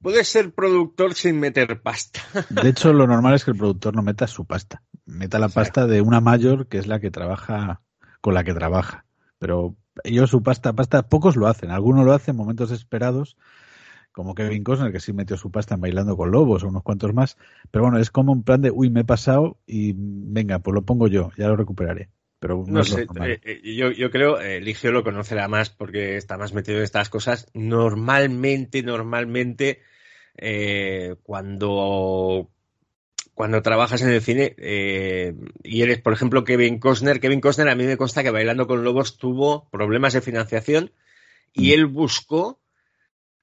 puedes 0.00 0.28
ser 0.28 0.52
productor 0.52 1.14
sin 1.14 1.40
meter 1.40 1.80
pasta. 1.80 2.20
De 2.50 2.68
hecho, 2.68 2.92
lo 2.92 3.06
normal 3.06 3.34
es 3.34 3.44
que 3.44 3.52
el 3.52 3.58
productor 3.58 3.94
no 3.94 4.02
meta 4.02 4.26
su 4.26 4.44
pasta. 4.44 4.82
Meta 5.06 5.38
la 5.38 5.48
pasta 5.48 5.86
de 5.86 6.00
una 6.00 6.20
mayor 6.20 6.66
que 6.68 6.78
es 6.78 6.86
la 6.86 7.00
que 7.00 7.10
trabaja 7.10 7.80
con 8.20 8.34
la 8.34 8.44
que 8.44 8.54
trabaja. 8.54 9.04
Pero 9.38 9.76
ellos 10.02 10.30
su 10.30 10.42
pasta, 10.42 10.72
pasta, 10.72 11.08
pocos 11.08 11.36
lo 11.36 11.46
hacen. 11.46 11.70
Algunos 11.70 12.04
lo 12.04 12.12
hacen 12.12 12.32
en 12.32 12.38
momentos 12.38 12.70
esperados, 12.70 13.36
como 14.14 14.36
Kevin 14.36 14.62
Costner, 14.62 14.92
que 14.92 15.00
sí 15.00 15.12
metió 15.12 15.36
su 15.36 15.50
pasta 15.50 15.74
en 15.74 15.80
Bailando 15.80 16.16
con 16.16 16.30
Lobos 16.30 16.62
o 16.62 16.68
unos 16.68 16.84
cuantos 16.84 17.12
más. 17.12 17.36
Pero 17.72 17.82
bueno, 17.82 17.98
es 17.98 18.10
como 18.10 18.32
un 18.32 18.44
plan 18.44 18.62
de, 18.62 18.70
uy, 18.70 18.88
me 18.88 19.00
he 19.00 19.04
pasado 19.04 19.58
y 19.66 19.92
venga, 19.96 20.60
pues 20.60 20.72
lo 20.72 20.82
pongo 20.82 21.08
yo, 21.08 21.32
ya 21.36 21.48
lo 21.48 21.56
recuperaré. 21.56 22.10
Pero 22.38 22.62
no, 22.66 22.78
no 22.78 22.84
sé, 22.84 23.06
eh, 23.24 23.60
yo, 23.76 23.90
yo, 23.90 24.10
creo, 24.10 24.40
eh, 24.40 24.60
Ligio 24.60 24.92
lo 24.92 25.02
conocerá 25.02 25.48
más 25.48 25.70
porque 25.70 26.16
está 26.16 26.38
más 26.38 26.54
metido 26.54 26.78
en 26.78 26.84
estas 26.84 27.08
cosas. 27.08 27.48
Normalmente, 27.54 28.84
normalmente, 28.84 29.80
eh, 30.36 31.16
cuando, 31.24 32.50
cuando 33.34 33.62
trabajas 33.62 34.00
en 34.02 34.10
el 34.10 34.22
cine 34.22 34.54
eh, 34.58 35.34
y 35.64 35.82
eres, 35.82 36.00
por 36.00 36.12
ejemplo, 36.12 36.44
Kevin 36.44 36.78
Costner, 36.78 37.18
Kevin 37.18 37.40
Costner 37.40 37.68
a 37.68 37.74
mí 37.74 37.84
me 37.84 37.96
consta 37.96 38.22
que 38.22 38.30
Bailando 38.30 38.68
con 38.68 38.84
Lobos 38.84 39.18
tuvo 39.18 39.68
problemas 39.70 40.12
de 40.12 40.20
financiación 40.20 40.92
y 41.52 41.70
mm. 41.70 41.72
él 41.72 41.86
buscó 41.86 42.60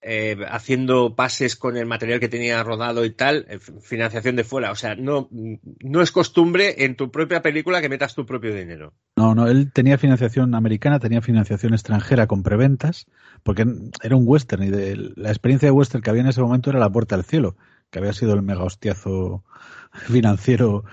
eh, 0.03 0.35
haciendo 0.49 1.15
pases 1.15 1.55
con 1.55 1.77
el 1.77 1.85
material 1.85 2.19
que 2.19 2.27
tenía 2.27 2.63
rodado 2.63 3.05
y 3.05 3.11
tal, 3.11 3.45
eh, 3.47 3.59
financiación 3.59 4.35
de 4.35 4.43
fuera. 4.43 4.71
O 4.71 4.75
sea, 4.75 4.95
no, 4.95 5.29
no 5.31 6.01
es 6.01 6.11
costumbre 6.11 6.85
en 6.85 6.95
tu 6.95 7.11
propia 7.11 7.43
película 7.43 7.81
que 7.81 7.89
metas 7.89 8.15
tu 8.15 8.25
propio 8.25 8.55
dinero. 8.55 8.93
No, 9.15 9.35
no, 9.35 9.47
él 9.47 9.71
tenía 9.71 9.99
financiación 9.99 10.55
americana, 10.55 10.99
tenía 10.99 11.21
financiación 11.21 11.73
extranjera 11.73 12.25
con 12.25 12.41
preventas, 12.41 13.05
porque 13.43 13.63
era 14.01 14.15
un 14.15 14.23
western 14.25 14.63
y 14.63 14.69
de, 14.69 15.11
la 15.15 15.29
experiencia 15.29 15.67
de 15.67 15.71
western 15.71 16.01
que 16.01 16.09
había 16.09 16.23
en 16.23 16.29
ese 16.29 16.41
momento 16.41 16.71
era 16.71 16.79
La 16.79 16.89
Puerta 16.89 17.13
al 17.13 17.23
Cielo, 17.23 17.55
que 17.91 17.99
había 17.99 18.13
sido 18.13 18.33
el 18.33 18.41
mega 18.41 18.63
hostiazo 18.63 19.43
financiero 19.93 20.83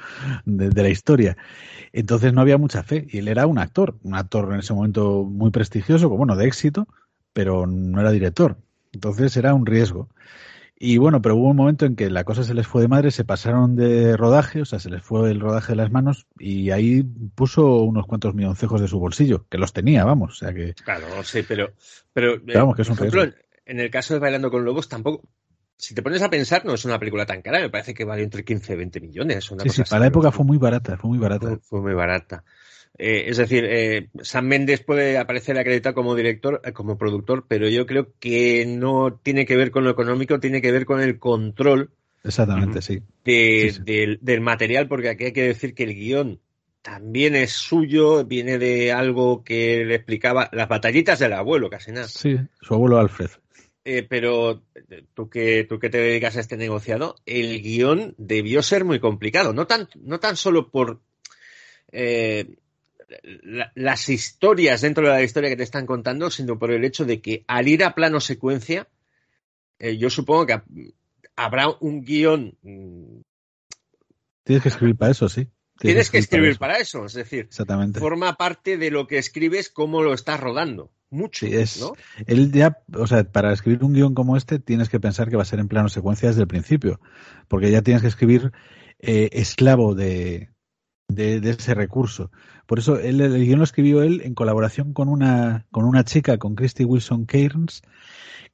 de, 0.44 0.68
de, 0.68 0.82
la 0.82 0.90
historia. 0.90 1.38
Entonces 1.94 2.34
no 2.34 2.42
había 2.42 2.59
mucha 2.59 2.82
fe. 2.82 3.06
Y 3.11 3.18
él 3.18 3.28
era 3.28 3.46
un 3.46 3.56
actor, 3.56 3.96
un 4.02 4.16
actor 4.16 4.52
en 4.52 4.59
ese 4.59 4.74
momento 4.74 5.24
muy 5.24 5.50
prestigioso, 5.50 6.11
bueno, 6.11 6.36
de 6.36 6.46
éxito, 6.46 6.88
pero 7.32 7.66
no 7.66 8.00
era 8.00 8.11
director. 8.11 8.59
Entonces 8.99 9.36
era 9.36 9.55
un 9.55 9.64
riesgo. 9.64 10.09
Y 10.76 10.99
bueno, 10.99 11.22
pero 11.22 11.36
hubo 11.36 11.51
un 11.51 11.57
momento 11.57 11.86
en 11.86 11.94
que 11.94 12.11
la 12.11 12.24
cosa 12.24 12.42
se 12.42 12.53
les 12.53 12.66
fue 12.66 12.82
de 12.82 12.88
madre, 12.88 13.12
se 13.12 13.24
pasaron 13.24 13.76
de 13.76 14.16
rodaje, 14.16 14.62
o 14.62 14.64
sea, 14.64 14.80
se 14.80 14.90
les 14.90 15.03
fue 15.03 15.30
el 15.30 15.38
rodaje 15.38 15.72
de 15.72 15.76
las 15.76 15.92
manos 15.92 16.26
y 16.36 16.70
ahí 16.70 17.05
puso 17.36 17.82
unos 17.82 18.07
cuantos 18.07 18.34
milloncejos 18.34 18.80
de 18.80 18.88
su 18.88 18.99
bolsillo, 18.99 19.46
que 19.49 19.59
los 19.59 19.72
tenía, 19.72 20.05
vamos, 20.05 20.32
o 20.32 20.34
sea 20.34 20.53
que... 20.53 20.74
Claro, 20.74 21.07
sí, 21.22 21.44
pero... 21.46 21.72
Pero, 22.12 22.40
pero 22.44 22.61
vamos, 22.61 22.74
que 22.74 22.82
es 22.82 22.88
un 22.88 22.94
ejemplo, 22.94 23.22
en 23.66 23.80
el 23.80 23.90
caso 23.90 24.14
de 24.14 24.20
Bailando 24.20 24.51
con 24.51 24.64
Lobos 24.64 24.88
tampoco... 24.88 25.28
Si 25.76 25.94
te 25.94 26.03
pones 26.03 26.22
a 26.22 26.30
pensar, 26.30 26.64
no 26.64 26.74
es 26.74 26.84
una 26.84 26.99
película 26.99 27.24
tan 27.24 27.40
cara, 27.40 27.61
me 27.61 27.70
parece 27.70 27.94
que 27.94 28.05
vale 28.05 28.24
entre 28.24 28.44
15 28.44 28.72
y 28.72 28.76
20 28.76 29.01
millones. 29.01 29.49
Una 29.53 29.62
sí, 29.62 29.68
cosa 29.68 29.84
sí, 29.84 29.90
para 29.90 30.01
la 30.01 30.07
época 30.09 30.32
fue 30.32 30.44
muy 30.44 30.59
barata, 30.59 30.96
fue 30.96 31.11
muy 31.11 31.18
barata. 31.20 31.46
Fue, 31.46 31.59
fue 31.59 31.80
muy 31.82 31.94
barata. 31.94 32.42
Eh, 32.99 33.26
es 33.28 33.36
decir, 33.36 33.64
eh, 33.64 34.09
Sam 34.22 34.46
Mendes 34.46 34.80
puede 34.82 35.18
aparecer 35.18 35.57
acreditado 35.57 35.94
como 35.94 36.16
director, 36.16 36.61
eh, 36.64 36.72
como 36.72 36.99
productor, 36.99 37.46
pero 37.46 37.68
yo 37.68 37.86
creo 37.86 38.09
que 38.18 38.66
no 38.66 39.20
tiene 39.22 39.46
que 39.46 39.57
ver 39.57 39.70
con 39.70 39.84
lo 39.84 39.90
económico, 39.90 40.40
tiene 40.40 40.61
que 40.61 40.72
ver 40.72 40.84
con 40.84 41.01
el 41.01 41.18
control. 41.18 41.90
Exactamente, 42.24 42.82
sí. 42.82 43.01
De, 43.24 43.70
Sí, 43.70 43.70
sí. 43.70 43.82
Del, 43.84 44.18
del, 44.20 44.40
material, 44.40 44.88
porque 44.88 45.11
aquí 45.11 45.26
hay 45.26 45.32
que 45.32 45.44
decir 45.44 45.74
que 45.74 45.84
el 45.84 45.94
guion 45.94 46.40
también 46.82 47.36
es 47.36 47.53
suyo, 47.53 48.24
viene 48.24 48.59
de 48.59 48.92
algo 48.92 49.44
que 49.44 49.84
le 49.84 49.94
explicaba 49.94 50.49
las 50.53 50.68
batallitas 50.68 51.20
del 51.20 51.34
abuelo, 51.34 51.70
casi 51.70 51.92
nada. 51.92 52.09
Sí, 52.09 52.36
su 52.61 52.74
abuelo 52.74 52.99
Alfred. 52.99 53.30
Eh, 53.84 54.03
pero 54.03 54.64
tú 55.14 55.30
que, 55.30 55.64
tú 55.64 55.78
que 55.78 55.88
te 55.88 55.99
dedicas 55.99 56.36
a 56.36 56.40
este 56.40 56.57
negociado, 56.57 57.16
el 57.26 57.62
guion 57.62 58.14
debió 58.18 58.62
ser 58.62 58.84
muy 58.84 59.01
complicado, 59.01 59.53
no 59.53 59.66
tan, 59.66 59.88
no 60.03 60.18
tan 60.18 60.36
solo 60.36 60.70
por 60.70 61.01
eh, 61.92 62.57
la, 63.22 63.72
las 63.74 64.09
historias 64.09 64.80
dentro 64.80 65.04
de 65.04 65.11
la 65.11 65.22
historia 65.22 65.50
que 65.50 65.56
te 65.56 65.62
están 65.62 65.86
contando, 65.86 66.30
sino 66.30 66.59
por 66.59 66.70
el 66.70 66.84
hecho 66.84 67.04
de 67.04 67.20
que 67.20 67.44
al 67.46 67.68
ir 67.68 67.84
a 67.84 67.94
plano 67.94 68.20
secuencia, 68.20 68.88
eh, 69.78 69.96
yo 69.96 70.11
supongo 70.11 70.46
que 70.46 70.61
habrá 71.36 71.68
un 71.80 72.02
guion. 72.02 72.56
mm, 72.62 73.20
Tienes 74.44 74.62
que 74.62 74.68
escribir 74.70 74.96
para 74.96 75.11
eso, 75.12 75.28
sí. 75.28 75.48
Tienes 75.78 76.11
que 76.11 76.18
escribir 76.18 76.59
para 76.59 76.78
eso, 76.78 77.04
es 77.04 77.12
decir, 77.12 77.44
Exactamente. 77.44 78.00
forma 78.00 78.34
parte 78.34 78.76
de 78.78 78.90
lo 78.90 79.06
que 79.06 79.18
escribes, 79.18 79.68
cómo 79.68 80.02
lo 80.02 80.12
estás 80.12 80.40
rodando. 80.40 80.90
Mucho, 81.11 81.46
Sí, 81.46 81.54
es, 81.54 81.80
¿no? 81.80 81.92
él 82.26 82.52
ya, 82.52 82.82
o 82.94 83.06
sea, 83.06 83.24
para 83.24 83.52
escribir 83.52 83.82
un 83.84 83.94
guion 83.94 84.14
como 84.14 84.36
este 84.36 84.59
tienes 84.59 84.88
que 84.90 85.00
pensar 85.00 85.30
que 85.30 85.36
va 85.36 85.42
a 85.42 85.46
ser 85.46 85.59
en 85.59 85.68
plano 85.68 85.88
secuencia 85.88 86.28
desde 86.28 86.42
el 86.42 86.48
principio, 86.48 87.00
porque 87.46 87.70
ya 87.70 87.80
tienes 87.80 88.02
que 88.02 88.09
escribir 88.09 88.52
eh, 88.98 89.30
esclavo 89.32 89.94
de, 89.94 90.50
de, 91.09 91.36
ese 91.50 91.74
recurso. 91.74 92.30
Por 92.66 92.78
eso 92.78 92.98
él, 92.98 93.20
el 93.20 93.44
guion 93.44 93.59
lo 93.59 93.64
escribió 93.64 94.02
él 94.02 94.22
en 94.24 94.34
colaboración 94.34 94.92
con 94.92 95.09
una, 95.09 95.66
con 95.70 95.84
una 95.84 96.04
chica, 96.04 96.38
con 96.38 96.54
Christy 96.54 96.84
Wilson 96.84 97.26
Cairns, 97.26 97.82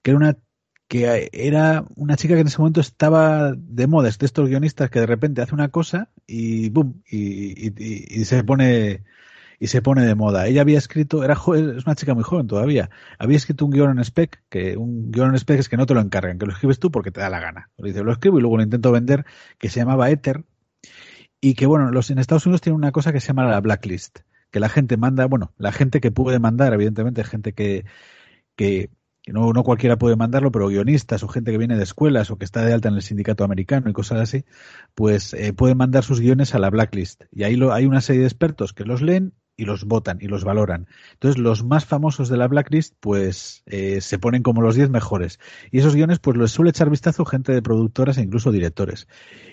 que 0.02 0.12
era 0.12 0.18
una 0.18 0.38
que 0.86 1.30
era 1.32 1.84
una 1.96 2.16
chica 2.16 2.34
que 2.34 2.42
en 2.42 2.46
ese 2.46 2.59
momento 2.59 2.80
estaba 2.80 3.55
de 3.57 3.86
moda, 3.86 4.09
es 4.09 4.18
de 4.18 4.26
estos 4.26 4.48
guionistas 4.48 4.90
que 4.90 5.00
de 5.00 5.07
repente 5.07 5.40
hace 5.42 5.55
una 5.55 5.68
cosa 5.70 6.11
y 6.26 6.68
boom, 6.70 7.02
y, 7.11 7.72
y, 8.20 8.24
se 8.26 8.44
pone 8.44 9.02
y 9.59 9.68
se 9.68 9.82
pone 9.82 10.05
de 10.05 10.14
moda. 10.14 10.46
Ella 10.46 10.61
había 10.61 10.78
escrito, 10.78 11.24
era 11.24 11.34
es 11.34 11.86
una 11.86 11.94
chica 11.94 12.14
muy 12.14 12.22
joven 12.22 12.46
todavía, 12.46 12.90
había 13.18 13.36
escrito 13.38 13.64
un 13.64 13.70
guion 13.72 13.92
en 13.92 14.05
spec, 14.05 14.42
que 14.50 14.76
un 14.76 15.11
guion 15.11 15.30
en 15.30 15.36
spec 15.36 15.59
es 15.61 15.68
que 15.68 15.78
no 15.78 15.86
te 15.86 15.94
lo 15.94 16.00
encargan, 16.00 16.38
que 16.38 16.46
lo 16.46 16.52
escribes 16.52 16.78
tú 16.78 16.90
porque 16.90 17.11
te 17.11 17.20
da 17.20 17.30
la 17.30 17.40
gana. 17.40 17.70
Lo 17.78 17.86
dice, 17.86 18.05
lo 18.05 18.12
escribo 18.12 18.38
y 18.38 18.42
luego 18.42 18.59
lo 18.59 18.62
intento 18.62 18.92
vender, 18.92 19.24
que 19.59 19.70
se 19.70 19.80
llamaba 19.80 20.11
Ether, 20.11 20.44
y 21.45 21.53
que 21.53 21.66
bueno, 21.66 21.90
los 21.90 22.11
en 22.11 22.18
Estados 22.18 22.47
Unidos 22.47 22.62
tienen 22.62 22.78
una 22.78 22.90
cosa 22.90 23.12
que 23.12 23.20
se 23.20 23.26
llama 23.26 23.45
la 23.45 23.61
blacklist, 23.61 24.20
que 24.51 24.61
la 24.61 24.70
gente 24.70 24.97
manda, 24.97 25.26
bueno, 25.26 25.53
la 25.59 25.72
gente 25.72 26.01
que 26.01 26.11
puede 26.11 26.38
mandar, 26.38 26.72
evidentemente, 26.72 27.22
gente 27.22 27.53
que, 27.53 27.84
que 28.57 28.88
no, 29.26 29.53
no 29.53 29.62
cualquiera 29.62 29.99
puede 29.99 30.16
mandarlo, 30.16 30.51
pero 30.51 30.68
guionistas 30.68 31.22
o 31.22 31.28
gente 31.28 31.53
que 31.53 31.59
viene 31.59 31.76
de 31.76 31.82
escuelas 31.82 32.30
o 32.30 32.38
que 32.38 32.47
está 32.47 32.64
de 32.64 32.72
alta 32.72 32.88
en 32.88 32.95
el 32.95 33.03
sindicato 33.03 33.45
americano 33.45 33.90
y 33.90 33.92
cosas 33.92 34.22
así, 34.22 34.47
pues 34.95 35.34
eh, 35.34 35.53
pueden 35.53 35.76
mandar 35.76 36.03
sus 36.03 36.18
guiones 36.18 36.55
a 36.55 36.59
la 36.59 36.70
blacklist. 36.70 37.24
Y 37.30 37.42
ahí 37.42 37.57
lo, 37.57 37.74
hay 37.74 37.84
una 37.84 38.01
serie 38.01 38.22
de 38.22 38.28
expertos 38.28 38.72
que 38.72 38.86
los 38.86 39.03
leen 39.03 39.34
y 39.57 39.64
los 39.64 39.84
votan 39.84 40.18
y 40.20 40.26
los 40.26 40.44
valoran. 40.44 40.88
Entonces, 41.12 41.40
los 41.40 41.64
más 41.64 41.84
famosos 41.84 42.28
de 42.28 42.36
la 42.36 42.48
blacklist, 42.48 42.94
pues 43.00 43.62
eh, 43.66 44.00
se 44.00 44.18
ponen 44.18 44.42
como 44.42 44.62
los 44.62 44.74
10 44.74 44.90
mejores. 44.90 45.38
Y 45.70 45.78
esos 45.78 45.94
guiones, 45.94 46.18
pues 46.18 46.36
les 46.36 46.50
suele 46.50 46.70
echar 46.70 46.90
vistazo 46.90 47.24
gente 47.24 47.52
de 47.52 47.62
productoras 47.62 48.18
e 48.18 48.22
incluso 48.22 48.50
directores. 48.50 49.07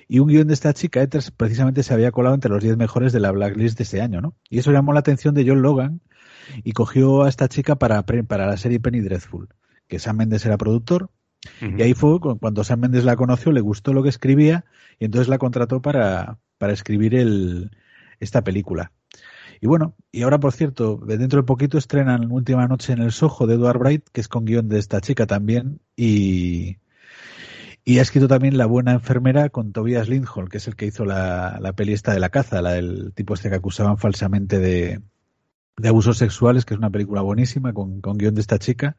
Y 0.07 0.19
un 0.19 0.27
guion 0.27 0.47
de 0.47 0.53
esta 0.53 0.73
chica, 0.73 1.01
Ethers, 1.01 1.31
precisamente 1.31 1.83
se 1.83 1.93
había 1.93 2.11
colado 2.11 2.35
entre 2.35 2.51
los 2.51 2.63
10 2.63 2.77
mejores 2.77 3.13
de 3.13 3.19
la 3.19 3.31
blacklist 3.31 3.77
de 3.77 3.83
ese 3.83 4.01
año, 4.01 4.21
¿no? 4.21 4.35
Y 4.49 4.59
eso 4.59 4.71
llamó 4.71 4.93
la 4.93 4.99
atención 4.99 5.35
de 5.35 5.45
John 5.47 5.61
Logan 5.61 6.01
y 6.63 6.71
cogió 6.73 7.23
a 7.23 7.29
esta 7.29 7.47
chica 7.47 7.75
para, 7.75 8.03
para 8.03 8.47
la 8.47 8.57
serie 8.57 8.79
Penny 8.79 9.01
Dreadful, 9.01 9.49
que 9.87 9.99
Sam 9.99 10.17
Mendes 10.17 10.45
era 10.45 10.57
productor. 10.57 11.11
Uh 11.61 11.65
-huh. 11.65 11.79
Y 11.79 11.81
ahí 11.83 11.93
fue 11.93 12.19
cuando 12.19 12.63
Sam 12.63 12.81
Mendes 12.81 13.03
la 13.03 13.15
conoció, 13.15 13.51
le 13.51 13.61
gustó 13.61 13.93
lo 13.93 14.03
que 14.03 14.09
escribía 14.09 14.65
y 14.99 15.05
entonces 15.05 15.27
la 15.27 15.37
contrató 15.37 15.81
para, 15.81 16.39
para 16.57 16.73
escribir 16.73 17.15
el, 17.15 17.71
esta 18.19 18.43
película. 18.43 18.91
Y 19.63 19.67
bueno, 19.67 19.95
y 20.11 20.23
ahora 20.23 20.39
por 20.39 20.53
cierto, 20.53 20.97
dentro 20.97 21.41
de 21.41 21.45
poquito 21.45 21.77
estrenan 21.77 22.31
Última 22.31 22.67
Noche 22.67 22.93
en 22.93 22.99
el 22.99 23.11
Soho 23.11 23.45
de 23.45 23.53
Edward 23.53 23.77
Bright, 23.77 24.09
que 24.11 24.19
es 24.19 24.27
con 24.27 24.43
guion 24.43 24.67
de 24.67 24.79
esta 24.79 25.01
chica 25.01 25.27
también, 25.27 25.79
y, 25.95 26.77
y 27.85 27.99
ha 27.99 28.01
escrito 28.01 28.27
también 28.27 28.57
La 28.57 28.65
Buena 28.65 28.93
Enfermera 28.93 29.49
con 29.49 29.71
Tobias 29.71 30.09
Lindholm, 30.09 30.47
que 30.47 30.57
es 30.57 30.67
el 30.67 30.75
que 30.75 30.87
hizo 30.87 31.05
la, 31.05 31.59
la 31.61 31.73
peli 31.73 31.93
esta 31.93 32.11
de 32.11 32.19
la 32.19 32.29
caza, 32.29 32.63
la 32.63 32.71
del 32.71 33.13
tipo 33.13 33.35
este 33.35 33.49
que 33.49 33.55
acusaban 33.55 33.99
falsamente 33.99 34.57
de, 34.57 35.01
de 35.77 35.87
abusos 35.87 36.17
sexuales, 36.17 36.65
que 36.65 36.73
es 36.73 36.79
una 36.79 36.89
película 36.89 37.21
buenísima 37.21 37.71
con, 37.71 38.01
con 38.01 38.17
guion 38.17 38.33
de 38.33 38.41
esta 38.41 38.57
chica. 38.57 38.97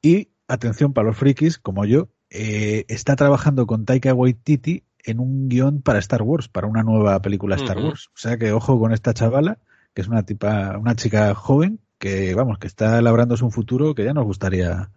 Y 0.00 0.30
atención 0.48 0.94
para 0.94 1.08
los 1.08 1.18
frikis, 1.18 1.58
como 1.58 1.84
yo, 1.84 2.08
eh, 2.30 2.86
está 2.88 3.16
trabajando 3.16 3.66
con 3.66 3.84
Taika 3.84 4.14
Waititi 4.14 4.84
en 5.04 5.20
un 5.20 5.50
guion 5.50 5.82
para 5.82 5.98
Star 5.98 6.22
Wars, 6.22 6.48
para 6.48 6.66
una 6.66 6.82
nueva 6.82 7.20
película 7.20 7.56
Star 7.56 7.76
uh 7.76 7.80
-huh. 7.80 7.88
Wars. 7.88 8.08
O 8.14 8.18
sea 8.18 8.38
que 8.38 8.52
ojo 8.52 8.80
con 8.80 8.92
esta 8.92 9.12
chavala, 9.12 9.58
que 9.94 10.02
es 10.02 10.08
una 10.08 10.24
tipa, 10.24 10.76
una 10.78 10.96
chica 10.96 11.34
joven 11.34 11.80
que, 11.98 12.34
vamos, 12.34 12.58
que 12.58 12.66
está 12.66 13.00
labrándose 13.00 13.44
un 13.44 13.52
futuro 13.52 13.94
que 13.94 14.04
ya 14.04 14.12
nos 14.12 14.24
gustaría 14.24 14.90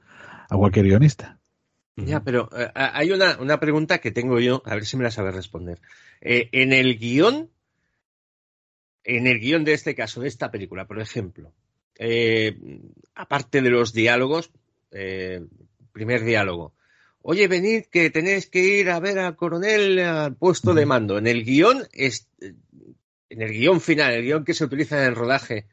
a 0.50 0.58
cualquier 0.58 0.86
guionista. 0.86 1.40
Ya, 1.96 2.24
pero 2.24 2.50
eh, 2.56 2.70
hay 2.76 3.12
una, 3.12 3.38
una, 3.40 3.60
pregunta 3.60 3.98
que 4.00 4.12
tengo 4.12 4.40
yo, 4.40 4.62
a 4.66 4.76
ver 4.76 4.86
si 4.86 4.98
me 4.98 5.04
la 5.04 5.12
sabes 5.12 5.34
responder. 5.34 5.82
Eh, 6.22 6.50
en 6.52 6.72
el 6.72 7.00
guion, 7.00 7.50
en 9.04 9.26
el 9.26 9.40
guion 9.40 9.64
de 9.64 9.74
este 9.74 9.96
caso, 9.96 10.22
de 10.22 10.28
esta 10.28 10.52
película, 10.52 10.86
por 10.86 11.00
ejemplo, 11.00 11.54
eh, 11.98 12.56
aparte 13.16 13.62
de 13.62 13.70
los 13.70 13.94
diálogos, 13.94 14.52
primer 15.92 16.24
diálogo, 16.24 16.74
oye, 17.22 17.48
venid 17.48 17.86
que 17.86 18.10
tenéis 18.10 18.48
que 18.48 18.64
ir 18.64 18.90
a 18.90 19.00
ver 19.00 19.18
al 19.18 19.36
coronel 19.36 20.00
al 20.00 20.36
puesto 20.36 20.74
de 20.74 20.86
mando. 20.86 21.18
En 21.18 21.26
el 21.26 21.44
guion, 21.44 21.88
es, 21.94 22.28
en 23.30 23.42
el 23.42 23.52
guion 23.52 23.82
final, 23.82 24.14
el 24.14 24.24
guion 24.24 24.44
que 24.44 24.54
se 24.54 24.66
utiliza 24.66 24.98
en 25.00 25.10
el 25.10 25.16
rodaje, 25.16 25.68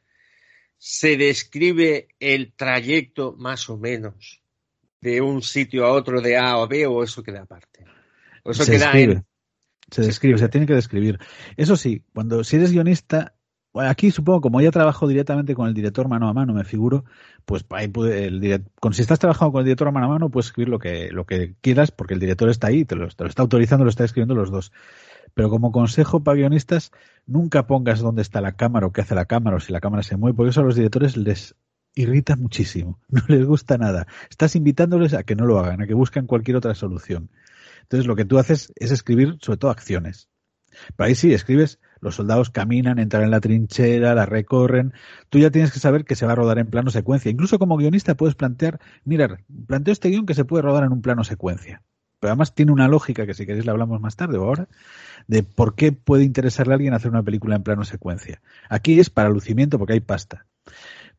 se 0.78 1.16
describe 1.16 2.09
el 2.20 2.52
trayecto 2.52 3.34
más 3.38 3.70
o 3.70 3.78
menos 3.78 4.42
de 5.00 5.20
un 5.20 5.42
sitio 5.42 5.86
a 5.86 5.92
otro, 5.92 6.20
de 6.20 6.36
A 6.36 6.52
a 6.52 6.66
B, 6.66 6.86
o 6.86 7.02
eso 7.02 7.22
queda 7.22 7.42
aparte. 7.42 7.84
O 8.42 8.50
eso 8.50 8.64
se 8.64 8.72
queda 8.72 8.86
describe. 8.86 9.12
en... 9.14 9.26
Se 9.90 10.02
describe, 10.02 10.38
se 10.38 10.48
tiene 10.48 10.66
que 10.66 10.74
describir. 10.74 11.18
Eso 11.57 11.76
sí, 11.76 12.02
cuando 12.14 12.42
si 12.42 12.57
eres 12.57 12.72
guionista, 12.72 13.34
bueno, 13.74 13.90
aquí 13.90 14.11
supongo, 14.11 14.40
como 14.40 14.61
ya 14.61 14.70
trabajo 14.70 15.07
directamente 15.07 15.55
con 15.55 15.68
el 15.68 15.74
director 15.74 16.09
mano 16.09 16.28
a 16.28 16.32
mano, 16.32 16.55
me 16.55 16.64
figuro, 16.64 17.05
pues 17.44 17.66
ahí 17.70 17.88
puede, 17.88 18.26
el 18.26 18.40
direct, 18.40 18.68
con, 18.80 18.94
si 18.94 19.02
estás 19.02 19.18
trabajando 19.18 19.52
con 19.52 19.61
el 19.61 19.66
director 19.66 19.92
mano 19.92 20.07
a 20.07 20.11
mano, 20.11 20.30
puedes 20.30 20.46
escribir 20.46 20.68
lo 20.68 20.78
que, 20.78 21.11
lo 21.11 21.26
que 21.26 21.55
quieras, 21.61 21.90
porque 21.90 22.14
el 22.14 22.20
director 22.20 22.48
está 22.48 22.68
ahí, 22.68 22.84
te 22.84 22.94
lo, 22.94 23.09
te 23.09 23.24
lo 23.24 23.28
está 23.28 23.42
autorizando, 23.42 23.84
lo 23.84 23.90
está 23.90 24.05
escribiendo 24.05 24.34
los 24.34 24.50
dos. 24.50 24.72
Pero 25.35 25.51
como 25.51 25.72
consejo 25.72 26.22
para 26.22 26.37
guionistas, 26.37 26.93
nunca 27.26 27.66
pongas 27.66 28.01
dónde 28.01 28.22
está 28.22 28.41
la 28.41 28.53
cámara 28.53 28.87
o 28.87 28.93
qué 28.93 29.01
hace 29.01 29.14
la 29.14 29.26
cámara 29.26 29.57
o 29.57 29.61
si 29.61 29.72
la 29.72 29.80
cámara 29.80 30.03
se 30.03 30.16
mueve, 30.16 30.37
porque 30.37 30.51
eso 30.51 30.61
a 30.61 30.64
los 30.64 30.76
directores 30.76 31.16
les 31.16 31.57
irrita 31.95 32.37
muchísimo, 32.37 32.99
no 33.09 33.22
les 33.28 33.45
gusta 33.45 33.78
nada. 33.78 34.07
Estás 34.30 34.57
invitándoles 34.57 35.14
a 35.14 35.22
que 35.24 35.37
no 35.37 35.47
lo 35.47 35.59
hagan, 35.59 35.82
a 35.82 35.87
que 35.87 35.95
busquen 35.95 36.26
cualquier 36.26 36.57
otra 36.57 36.74
solución. 36.74 37.30
Entonces 37.82 38.07
lo 38.07 38.16
que 38.16 38.24
tú 38.24 38.39
haces 38.39 38.72
es 38.76 38.91
escribir 38.91 39.37
sobre 39.41 39.59
todo 39.59 39.70
acciones. 39.70 40.28
Pero 40.97 41.07
ahí 41.07 41.14
sí, 41.14 41.32
escribes 41.32 41.78
los 42.05 42.16
soldados 42.16 42.51
caminan, 42.51 42.99
entran 42.99 43.24
en 43.24 43.30
la 43.30 43.41
trinchera, 43.41 44.14
la 44.14 44.26
recorren. 44.26 44.93
Tú 45.30 45.39
ya 45.39 45.51
tienes 45.51 45.72
que 45.72 45.78
saber 45.78 46.05
que 46.05 46.16
se 46.16 46.26
va 46.26 46.32
a 46.32 46.35
rodar 46.35 46.59
en 46.59 46.66
plano 46.66 46.91
secuencia. 46.91 47.30
Incluso 47.30 47.59
como 47.59 47.78
guionista 47.78 48.14
puedes 48.14 48.35
plantear, 48.35 48.78
mirar, 49.05 49.43
planteo 49.66 49.93
este 49.93 50.11
guion 50.11 50.26
que 50.26 50.35
se 50.35 50.45
puede 50.45 50.62
rodar 50.62 50.85
en 50.85 50.93
un 50.93 51.01
plano 51.01 51.24
secuencia. 51.24 51.82
Pero 52.24 52.32
además 52.32 52.54
tiene 52.54 52.72
una 52.72 52.88
lógica 52.88 53.26
que 53.26 53.34
si 53.34 53.44
queréis 53.44 53.66
la 53.66 53.72
hablamos 53.72 54.00
más 54.00 54.16
tarde 54.16 54.38
o 54.38 54.44
ahora, 54.44 54.66
de 55.26 55.42
por 55.42 55.74
qué 55.74 55.92
puede 55.92 56.24
interesarle 56.24 56.72
a 56.72 56.76
alguien 56.76 56.94
hacer 56.94 57.10
una 57.10 57.22
película 57.22 57.54
en 57.54 57.62
plano 57.62 57.84
secuencia. 57.84 58.40
Aquí 58.70 58.98
es 58.98 59.10
para 59.10 59.28
lucimiento 59.28 59.78
porque 59.78 59.92
hay 59.92 60.00
pasta. 60.00 60.46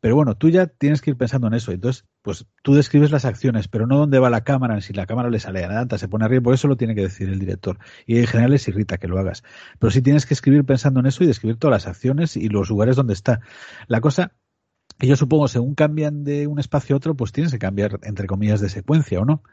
Pero 0.01 0.15
bueno, 0.15 0.33
tú 0.35 0.49
ya 0.49 0.65
tienes 0.65 1.03
que 1.03 1.11
ir 1.11 1.15
pensando 1.15 1.45
en 1.45 1.53
eso. 1.53 1.71
Entonces, 1.71 2.05
pues 2.23 2.47
tú 2.63 2.73
describes 2.73 3.11
las 3.11 3.23
acciones, 3.23 3.67
pero 3.67 3.85
no 3.85 3.99
dónde 3.99 4.17
va 4.17 4.31
la 4.31 4.43
cámara, 4.43 4.81
si 4.81 4.93
la 4.93 5.05
cámara 5.05 5.29
le 5.29 5.39
sale 5.39 5.63
adelante, 5.63 5.99
se 5.99 6.07
pone 6.07 6.25
arriba, 6.25 6.41
por 6.41 6.55
eso 6.55 6.67
lo 6.67 6.75
tiene 6.75 6.95
que 6.95 7.01
decir 7.01 7.29
el 7.29 7.37
director. 7.37 7.77
Y 8.07 8.17
en 8.17 8.25
general 8.25 8.49
les 8.49 8.67
irrita 8.67 8.97
que 8.97 9.07
lo 9.07 9.19
hagas. 9.19 9.43
Pero 9.77 9.91
sí 9.91 10.01
tienes 10.01 10.25
que 10.25 10.33
escribir 10.33 10.65
pensando 10.65 11.01
en 11.01 11.05
eso 11.05 11.23
y 11.23 11.27
describir 11.27 11.57
todas 11.57 11.83
las 11.83 11.87
acciones 11.87 12.35
y 12.35 12.49
los 12.49 12.69
lugares 12.69 12.95
donde 12.95 13.13
está. 13.13 13.41
La 13.85 14.01
cosa 14.01 14.31
que 14.97 15.05
yo 15.05 15.15
supongo, 15.15 15.47
según 15.49 15.75
cambian 15.75 16.23
de 16.23 16.47
un 16.47 16.57
espacio 16.57 16.95
a 16.95 16.97
otro, 16.97 17.13
pues 17.13 17.31
tienes 17.31 17.51
que 17.51 17.59
cambiar, 17.59 17.99
entre 18.01 18.25
comillas, 18.25 18.59
de 18.59 18.69
secuencia, 18.69 19.19
¿o 19.19 19.25
no? 19.25 19.43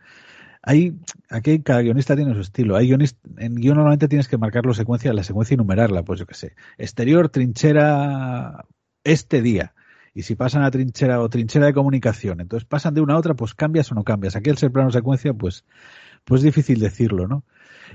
Hay, 0.62 0.96
aquí 1.28 1.60
cada 1.60 1.82
guionista 1.82 2.16
tiene 2.16 2.34
su 2.34 2.40
estilo. 2.40 2.76
Hay 2.76 2.86
guionista, 2.86 3.18
en 3.38 3.56
guion 3.56 3.76
normalmente 3.76 4.08
tienes 4.08 4.28
que 4.28 4.38
marcar 4.38 4.64
la 4.64 4.74
secuencia, 4.74 5.12
la 5.12 5.24
secuencia 5.24 5.54
y 5.54 5.58
numerarla, 5.58 6.04
pues 6.04 6.20
yo 6.20 6.26
qué 6.26 6.34
sé. 6.34 6.54
Exterior, 6.78 7.28
trinchera, 7.28 8.64
este 9.04 9.42
día 9.42 9.74
y 10.14 10.22
si 10.22 10.34
pasan 10.34 10.62
a 10.62 10.70
trinchera 10.70 11.20
o 11.20 11.28
trinchera 11.28 11.66
de 11.66 11.74
comunicación, 11.74 12.40
entonces 12.40 12.66
pasan 12.68 12.94
de 12.94 13.00
una 13.00 13.14
a 13.14 13.18
otra, 13.18 13.34
pues 13.34 13.54
cambias 13.54 13.90
o 13.92 13.94
no 13.94 14.04
cambias. 14.04 14.36
Aquí 14.36 14.50
el 14.50 14.58
ser 14.58 14.70
plano 14.70 14.90
secuencia, 14.90 15.32
pues, 15.32 15.64
pues 16.24 16.40
es 16.40 16.44
difícil 16.44 16.80
decirlo, 16.80 17.26
¿no? 17.26 17.44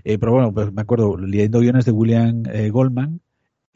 Eh, 0.04 0.18
pero 0.18 0.34
bueno, 0.34 0.54
pues 0.54 0.72
me 0.74 0.82
acuerdo, 0.82 1.18
leyendo 1.18 1.60
guiones 1.60 1.86
de 1.86 1.92
William 1.92 2.44
eh, 2.52 2.70
Goldman, 2.70 3.22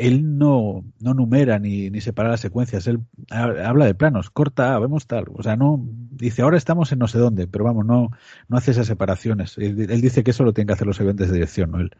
él 0.02 0.38
no, 0.40 0.84
no 1.00 1.14
numera 1.14 1.60
ni, 1.60 1.92
ni 1.92 2.02
separa 2.02 2.30
las 2.30 2.40
secuencias, 2.40 2.88
él 2.88 3.02
habla 3.30 3.86
de 3.86 3.94
planos, 3.94 4.32
corta, 4.32 4.78
vemos 4.80 5.06
tal, 5.06 5.26
o 5.32 5.44
sea, 5.44 5.56
no, 5.56 5.80
dice 6.12 6.42
ahora 6.42 6.58
estamos 6.58 6.92
en 6.92 7.00
no 7.00 7.08
sé 7.08 7.20
dónde, 7.20 7.48
pero 7.48 7.66
vamos, 7.66 7.86
no, 7.86 8.10
no 8.48 8.58
hace 8.58 8.72
esas 8.72 8.88
separaciones. 8.88 9.58
Él, 9.60 9.76
dice 10.02 10.24
que 10.24 10.32
eso 10.32 10.44
lo 10.44 10.54
tienen 10.54 10.68
que 10.68 10.74
hacer 10.74 10.88
los 10.88 11.00
eventos 11.00 11.28
de 11.28 11.34
dirección, 11.34 11.72
¿no? 11.72 11.80
Él. 11.80 11.92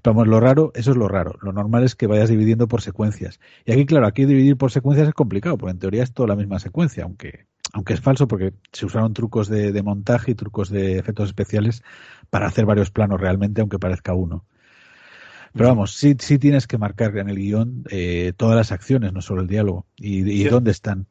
Pero 0.00 0.14
vamos, 0.14 0.28
lo 0.28 0.40
raro, 0.40 0.72
eso 0.74 0.92
es 0.92 0.96
lo 0.96 1.08
raro, 1.08 1.38
lo 1.42 1.52
normal 1.52 1.84
es 1.84 1.94
que 1.94 2.06
vayas 2.06 2.30
dividiendo 2.30 2.68
por 2.68 2.80
secuencias. 2.80 3.38
Y 3.66 3.72
aquí, 3.72 3.84
claro, 3.84 4.06
aquí 4.06 4.24
dividir 4.24 4.56
por 4.56 4.70
secuencias 4.70 5.08
es 5.08 5.14
complicado, 5.14 5.58
porque 5.58 5.72
en 5.72 5.78
teoría 5.78 6.02
es 6.02 6.14
toda 6.14 6.28
la 6.28 6.36
misma 6.36 6.58
secuencia, 6.58 7.04
aunque, 7.04 7.46
aunque 7.74 7.92
es 7.92 8.00
falso 8.00 8.26
porque 8.28 8.54
se 8.72 8.86
usaron 8.86 9.12
trucos 9.12 9.48
de, 9.48 9.72
de 9.72 9.82
montaje 9.82 10.30
y 10.30 10.34
trucos 10.34 10.70
de 10.70 10.98
efectos 10.98 11.28
especiales 11.28 11.82
para 12.30 12.46
hacer 12.46 12.64
varios 12.64 12.90
planos 12.90 13.20
realmente, 13.20 13.60
aunque 13.60 13.78
parezca 13.78 14.14
uno. 14.14 14.46
Pero 15.52 15.68
vamos, 15.68 15.94
sí, 15.94 16.16
sí 16.18 16.38
tienes 16.38 16.66
que 16.66 16.78
marcar 16.78 17.16
en 17.18 17.28
el 17.28 17.36
guion 17.36 17.84
eh, 17.90 18.32
todas 18.36 18.56
las 18.56 18.72
acciones, 18.72 19.12
no 19.12 19.20
solo 19.20 19.42
el 19.42 19.48
diálogo, 19.48 19.86
y, 19.96 20.44
dónde 20.44 20.70
están. 20.70 21.06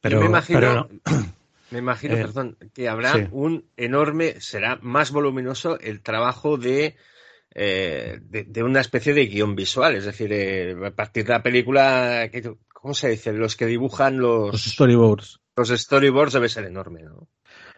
Pero, 0.00 0.20
me 0.20 0.26
imagino, 0.26 0.88
me 1.70 1.78
imagino 1.78 2.14
eh, 2.14 2.22
perdón, 2.22 2.56
que 2.74 2.88
habrá 2.88 3.28
un 3.30 3.64
enorme, 3.76 4.40
será 4.40 4.78
más 4.82 5.12
voluminoso 5.12 5.78
el 5.78 6.00
trabajo 6.00 6.56
de, 6.56 6.96
eh, 7.54 8.18
de, 8.22 8.62
una 8.62 8.80
especie 8.80 9.14
de 9.14 9.26
guion 9.26 9.54
visual, 9.54 9.94
es 9.94 10.04
decir, 10.04 10.32
a 10.84 10.90
partir 10.90 11.24
de 11.24 11.32
la 11.32 11.42
película, 11.42 12.28
¿cómo 12.72 12.94
se 12.94 13.10
dice? 13.10 13.32
Los 13.32 13.56
que 13.56 13.66
dibujan 13.66 14.18
los, 14.18 14.52
los 14.52 14.64
storyboards. 14.64 15.40
Los 15.56 15.68
storyboards 15.68 16.32
debe 16.32 16.48
ser 16.48 16.64
enorme, 16.64 17.04
¿no? 17.04 17.28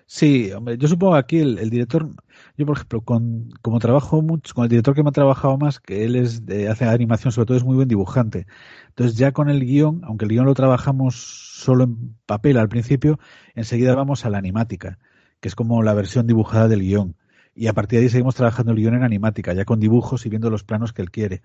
Sí, 0.07 0.53
hombre, 0.53 0.79
yo 0.79 0.87
supongo 0.87 1.15
que 1.15 1.19
aquí 1.19 1.39
el, 1.41 1.69
director, 1.69 2.09
yo 2.57 2.67
por 2.67 2.77
ejemplo, 2.77 3.03
con, 3.03 3.51
como 3.63 3.79
trabajo 3.79 4.23
mucho, 4.23 4.55
con 4.55 4.65
el 4.65 4.71
director 4.71 4.95
que 4.95 5.03
me 5.03 5.11
ha 5.11 5.13
trabajado 5.13 5.59
más, 5.59 5.79
que 5.81 6.05
él 6.05 6.17
es 6.17 6.43
hace 6.71 6.85
animación, 6.87 7.33
sobre 7.33 7.47
todo 7.47 7.57
es 7.57 7.65
muy 7.65 7.77
buen 7.77 7.89
dibujante. 7.89 8.47
Entonces 8.89 9.17
ya 9.17 9.33
con 9.33 9.51
el 9.51 9.61
guion, 9.65 10.01
aunque 10.05 10.25
el 10.25 10.31
guion 10.31 10.47
lo 10.47 10.55
trabajamos 10.55 11.17
solo 11.17 11.85
en 11.85 12.17
papel 12.27 12.57
al 12.57 12.69
principio, 12.69 13.19
enseguida 13.55 13.95
vamos 13.95 14.25
a 14.25 14.31
la 14.31 14.39
animática, 14.39 14.99
que 15.41 15.49
es 15.49 15.55
como 15.55 15.83
la 15.83 15.95
versión 15.95 16.27
dibujada 16.27 16.69
del 16.69 16.81
guion. 16.81 17.17
Y 17.55 17.69
a 17.69 17.73
partir 17.73 17.99
de 17.99 18.07
ahí 18.07 18.11
seguimos 18.11 18.35
trabajando 18.35 18.73
el 18.73 18.79
guion 18.79 18.95
en 18.95 19.03
animática, 19.03 19.53
ya 19.53 19.65
con 19.65 19.81
dibujos 19.81 20.25
y 20.27 20.29
viendo 20.31 20.51
los 20.51 20.65
planos 20.65 20.93
que 20.93 21.03
él 21.03 21.11
quiere. 21.11 21.43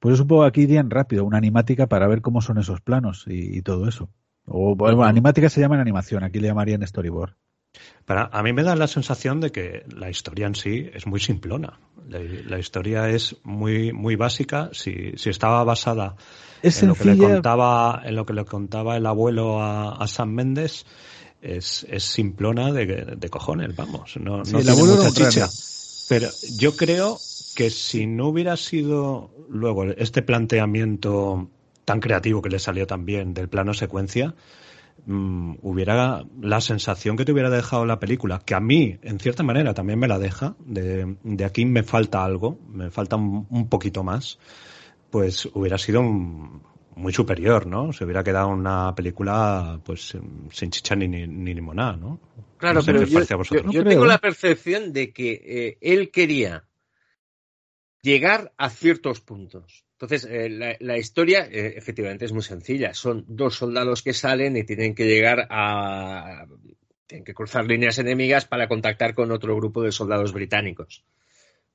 Pues 0.00 0.12
yo 0.12 0.16
supongo 0.16 0.42
que 0.42 0.48
aquí 0.48 0.60
irían 0.62 0.90
rápido, 0.90 1.24
una 1.24 1.38
animática 1.38 1.86
para 1.86 2.06
ver 2.06 2.20
cómo 2.20 2.40
son 2.40 2.58
esos 2.58 2.80
planos 2.80 3.24
y, 3.26 3.62
todo 3.62 3.88
eso. 3.88 4.10
O 4.46 4.76
bueno, 4.76 5.04
animática 5.04 5.48
se 5.48 5.60
llama 5.60 5.76
en 5.76 5.80
animación, 5.80 6.24
aquí 6.24 6.40
le 6.40 6.48
llamarían 6.48 6.86
storyboard. 6.86 7.34
Para, 8.04 8.30
a 8.32 8.42
mí 8.42 8.52
me 8.52 8.62
da 8.62 8.76
la 8.76 8.86
sensación 8.86 9.40
de 9.40 9.50
que 9.50 9.84
la 9.88 10.08
historia 10.10 10.46
en 10.46 10.54
sí 10.54 10.88
es 10.94 11.06
muy 11.06 11.20
simplona. 11.20 11.80
La, 12.08 12.58
historia 12.58 13.08
es 13.10 13.36
muy, 13.42 13.92
muy 13.92 14.14
básica. 14.14 14.70
Si, 14.72 15.12
si 15.16 15.30
estaba 15.30 15.64
basada 15.64 16.14
en 16.62 16.88
lo 16.88 16.94
que 16.94 17.04
le 17.04 17.18
contaba, 17.18 18.02
en 18.04 18.14
lo 18.14 18.24
que 18.24 18.32
le 18.32 18.44
contaba 18.44 18.96
el 18.96 19.06
abuelo 19.06 19.60
a, 19.60 20.06
Sam 20.06 20.30
Méndez, 20.30 20.84
es, 21.42 21.84
es 21.90 22.04
simplona 22.04 22.72
de, 22.72 22.86
de 23.16 23.28
cojones, 23.28 23.74
vamos. 23.74 24.16
No, 24.18 24.38
no 24.38 24.42
tiene 24.44 24.74
mucha 24.74 25.10
chicha. 25.10 25.48
Pero 26.08 26.28
yo 26.58 26.76
creo 26.76 27.18
que 27.56 27.70
si 27.70 28.06
no 28.06 28.28
hubiera 28.28 28.56
sido 28.56 29.30
luego 29.48 29.84
este 29.84 30.22
planteamiento 30.22 31.50
tan 31.84 32.00
creativo 32.00 32.42
que 32.42 32.50
le 32.50 32.58
salió 32.58 32.86
también 32.86 33.34
del 33.34 33.48
plano 33.48 33.74
secuencia, 33.74 34.34
Mm, 35.04 35.58
hubiera 35.62 36.24
la 36.40 36.60
sensación 36.60 37.16
que 37.16 37.24
te 37.24 37.30
hubiera 37.30 37.48
dejado 37.48 37.86
la 37.86 38.00
película, 38.00 38.40
que 38.44 38.54
a 38.54 38.60
mí, 38.60 38.98
en 39.02 39.20
cierta 39.20 39.44
manera, 39.44 39.72
también 39.72 40.00
me 40.00 40.08
la 40.08 40.18
deja, 40.18 40.56
de, 40.64 41.16
de 41.22 41.44
aquí 41.44 41.64
me 41.64 41.84
falta 41.84 42.24
algo, 42.24 42.58
me 42.68 42.90
falta 42.90 43.14
un, 43.14 43.68
poquito 43.68 44.02
más, 44.02 44.40
pues 45.10 45.48
hubiera 45.54 45.78
sido 45.78 46.02
muy 46.02 47.12
superior, 47.12 47.66
¿no? 47.66 47.92
Se 47.92 48.02
hubiera 48.02 48.24
quedado 48.24 48.48
una 48.48 48.96
película, 48.96 49.80
pues, 49.84 50.16
sin 50.50 50.70
chicha 50.70 50.96
ni, 50.96 51.06
ni, 51.06 51.54
limonada, 51.54 51.96
¿no? 51.96 52.18
Claro, 52.56 52.80
pero 52.84 53.04
yo, 53.04 53.84
tengo 53.84 54.06
la 54.06 54.18
percepción 54.18 54.92
de 54.92 55.12
que 55.12 55.40
eh, 55.44 55.78
él 55.82 56.10
quería 56.10 56.64
llegar 58.02 58.52
a 58.56 58.70
ciertos 58.70 59.20
puntos. 59.20 59.85
Entonces, 59.98 60.28
eh, 60.30 60.76
la, 60.78 60.98
historia 60.98 61.48
eh, 61.50 61.72
efectivamente 61.74 62.26
es 62.26 62.32
muy 62.32 62.42
sencilla. 62.42 62.92
Son 62.92 63.24
dos 63.28 63.54
soldados 63.56 64.02
que 64.02 64.12
salen 64.12 64.54
y 64.58 64.64
tienen 64.64 64.94
que 64.94 65.06
llegar 65.06 65.46
a. 65.48 66.46
tienen 67.06 67.24
que 67.24 67.32
cruzar 67.32 67.64
líneas 67.64 67.98
enemigas 67.98 68.44
para 68.44 68.68
contactar 68.68 69.14
con 69.14 69.30
otro 69.32 69.56
grupo 69.56 69.82
de 69.82 69.92
soldados 69.92 70.34
británicos. 70.34 71.02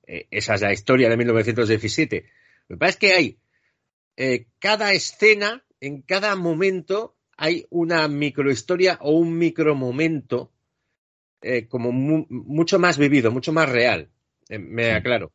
Eh, 0.06 0.28
esa 0.30 0.54
es 0.54 0.62
la 0.62 0.72
historia 0.72 1.10
de 1.10 1.18
1917. 1.18 2.26
Lo 2.68 2.76
que 2.76 2.80
pasa 2.80 2.90
es 2.92 2.98
que 2.98 3.14
hay. 3.14 3.38
cada 4.60 4.94
escena, 4.94 5.66
en 5.80 6.04
cada 6.04 6.36
momento, 6.36 7.16
hay 7.38 7.66
una 7.72 8.08
microhistoria 8.08 9.00
o 9.02 9.14
un 9.14 9.36
micromomento 9.36 10.52
como 11.70 11.92
mucho 11.92 12.78
más 12.78 13.00
vivido, 13.00 13.32
mucho 13.32 13.52
más 13.52 13.68
real. 13.68 14.12
me 14.48 14.92
aclaro. 14.92 15.32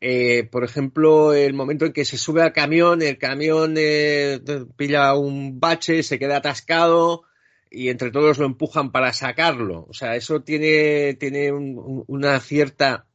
Eh, 0.00 0.44
por 0.44 0.64
ejemplo, 0.64 1.34
el 1.34 1.54
momento 1.54 1.84
en 1.86 1.92
que 1.92 2.04
se 2.04 2.18
sube 2.18 2.42
al 2.42 2.52
camión, 2.52 3.02
el 3.02 3.18
camión 3.18 3.74
eh, 3.76 4.40
pilla 4.76 5.14
un 5.14 5.58
bache, 5.58 6.02
se 6.02 6.18
queda 6.18 6.36
atascado 6.36 7.24
y 7.70 7.88
entre 7.88 8.10
todos 8.10 8.38
lo 8.38 8.46
empujan 8.46 8.92
para 8.92 9.12
sacarlo. 9.12 9.86
O 9.88 9.92
sea, 9.92 10.14
eso 10.14 10.42
tiene, 10.42 11.14
tiene 11.14 11.52
una 11.52 12.38
cierta 12.40 13.06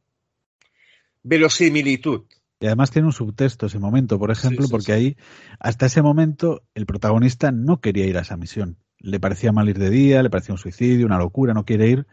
verosimilitud. 1.22 2.24
Y 2.60 2.66
además 2.66 2.90
tiene 2.90 3.06
un 3.06 3.12
subtexto 3.12 3.66
ese 3.66 3.78
momento, 3.78 4.18
por 4.18 4.30
ejemplo, 4.30 4.66
porque 4.70 4.92
ahí, 4.92 5.16
hasta 5.58 5.86
ese 5.86 6.02
momento, 6.02 6.62
el 6.74 6.86
protagonista 6.86 7.50
no 7.50 7.80
quería 7.80 8.06
ir 8.06 8.16
a 8.16 8.22
esa 8.22 8.36
misión. 8.36 8.78
Le 8.98 9.20
parecía 9.20 9.52
mal 9.52 9.68
ir 9.68 9.78
de 9.78 9.90
día, 9.90 10.22
le 10.22 10.30
parecía 10.30 10.54
un 10.54 10.58
suicidio, 10.58 11.04
una 11.04 11.18
locura, 11.18 11.52
no 11.52 11.64
quiere 11.64 11.88
ir. 11.88 12.06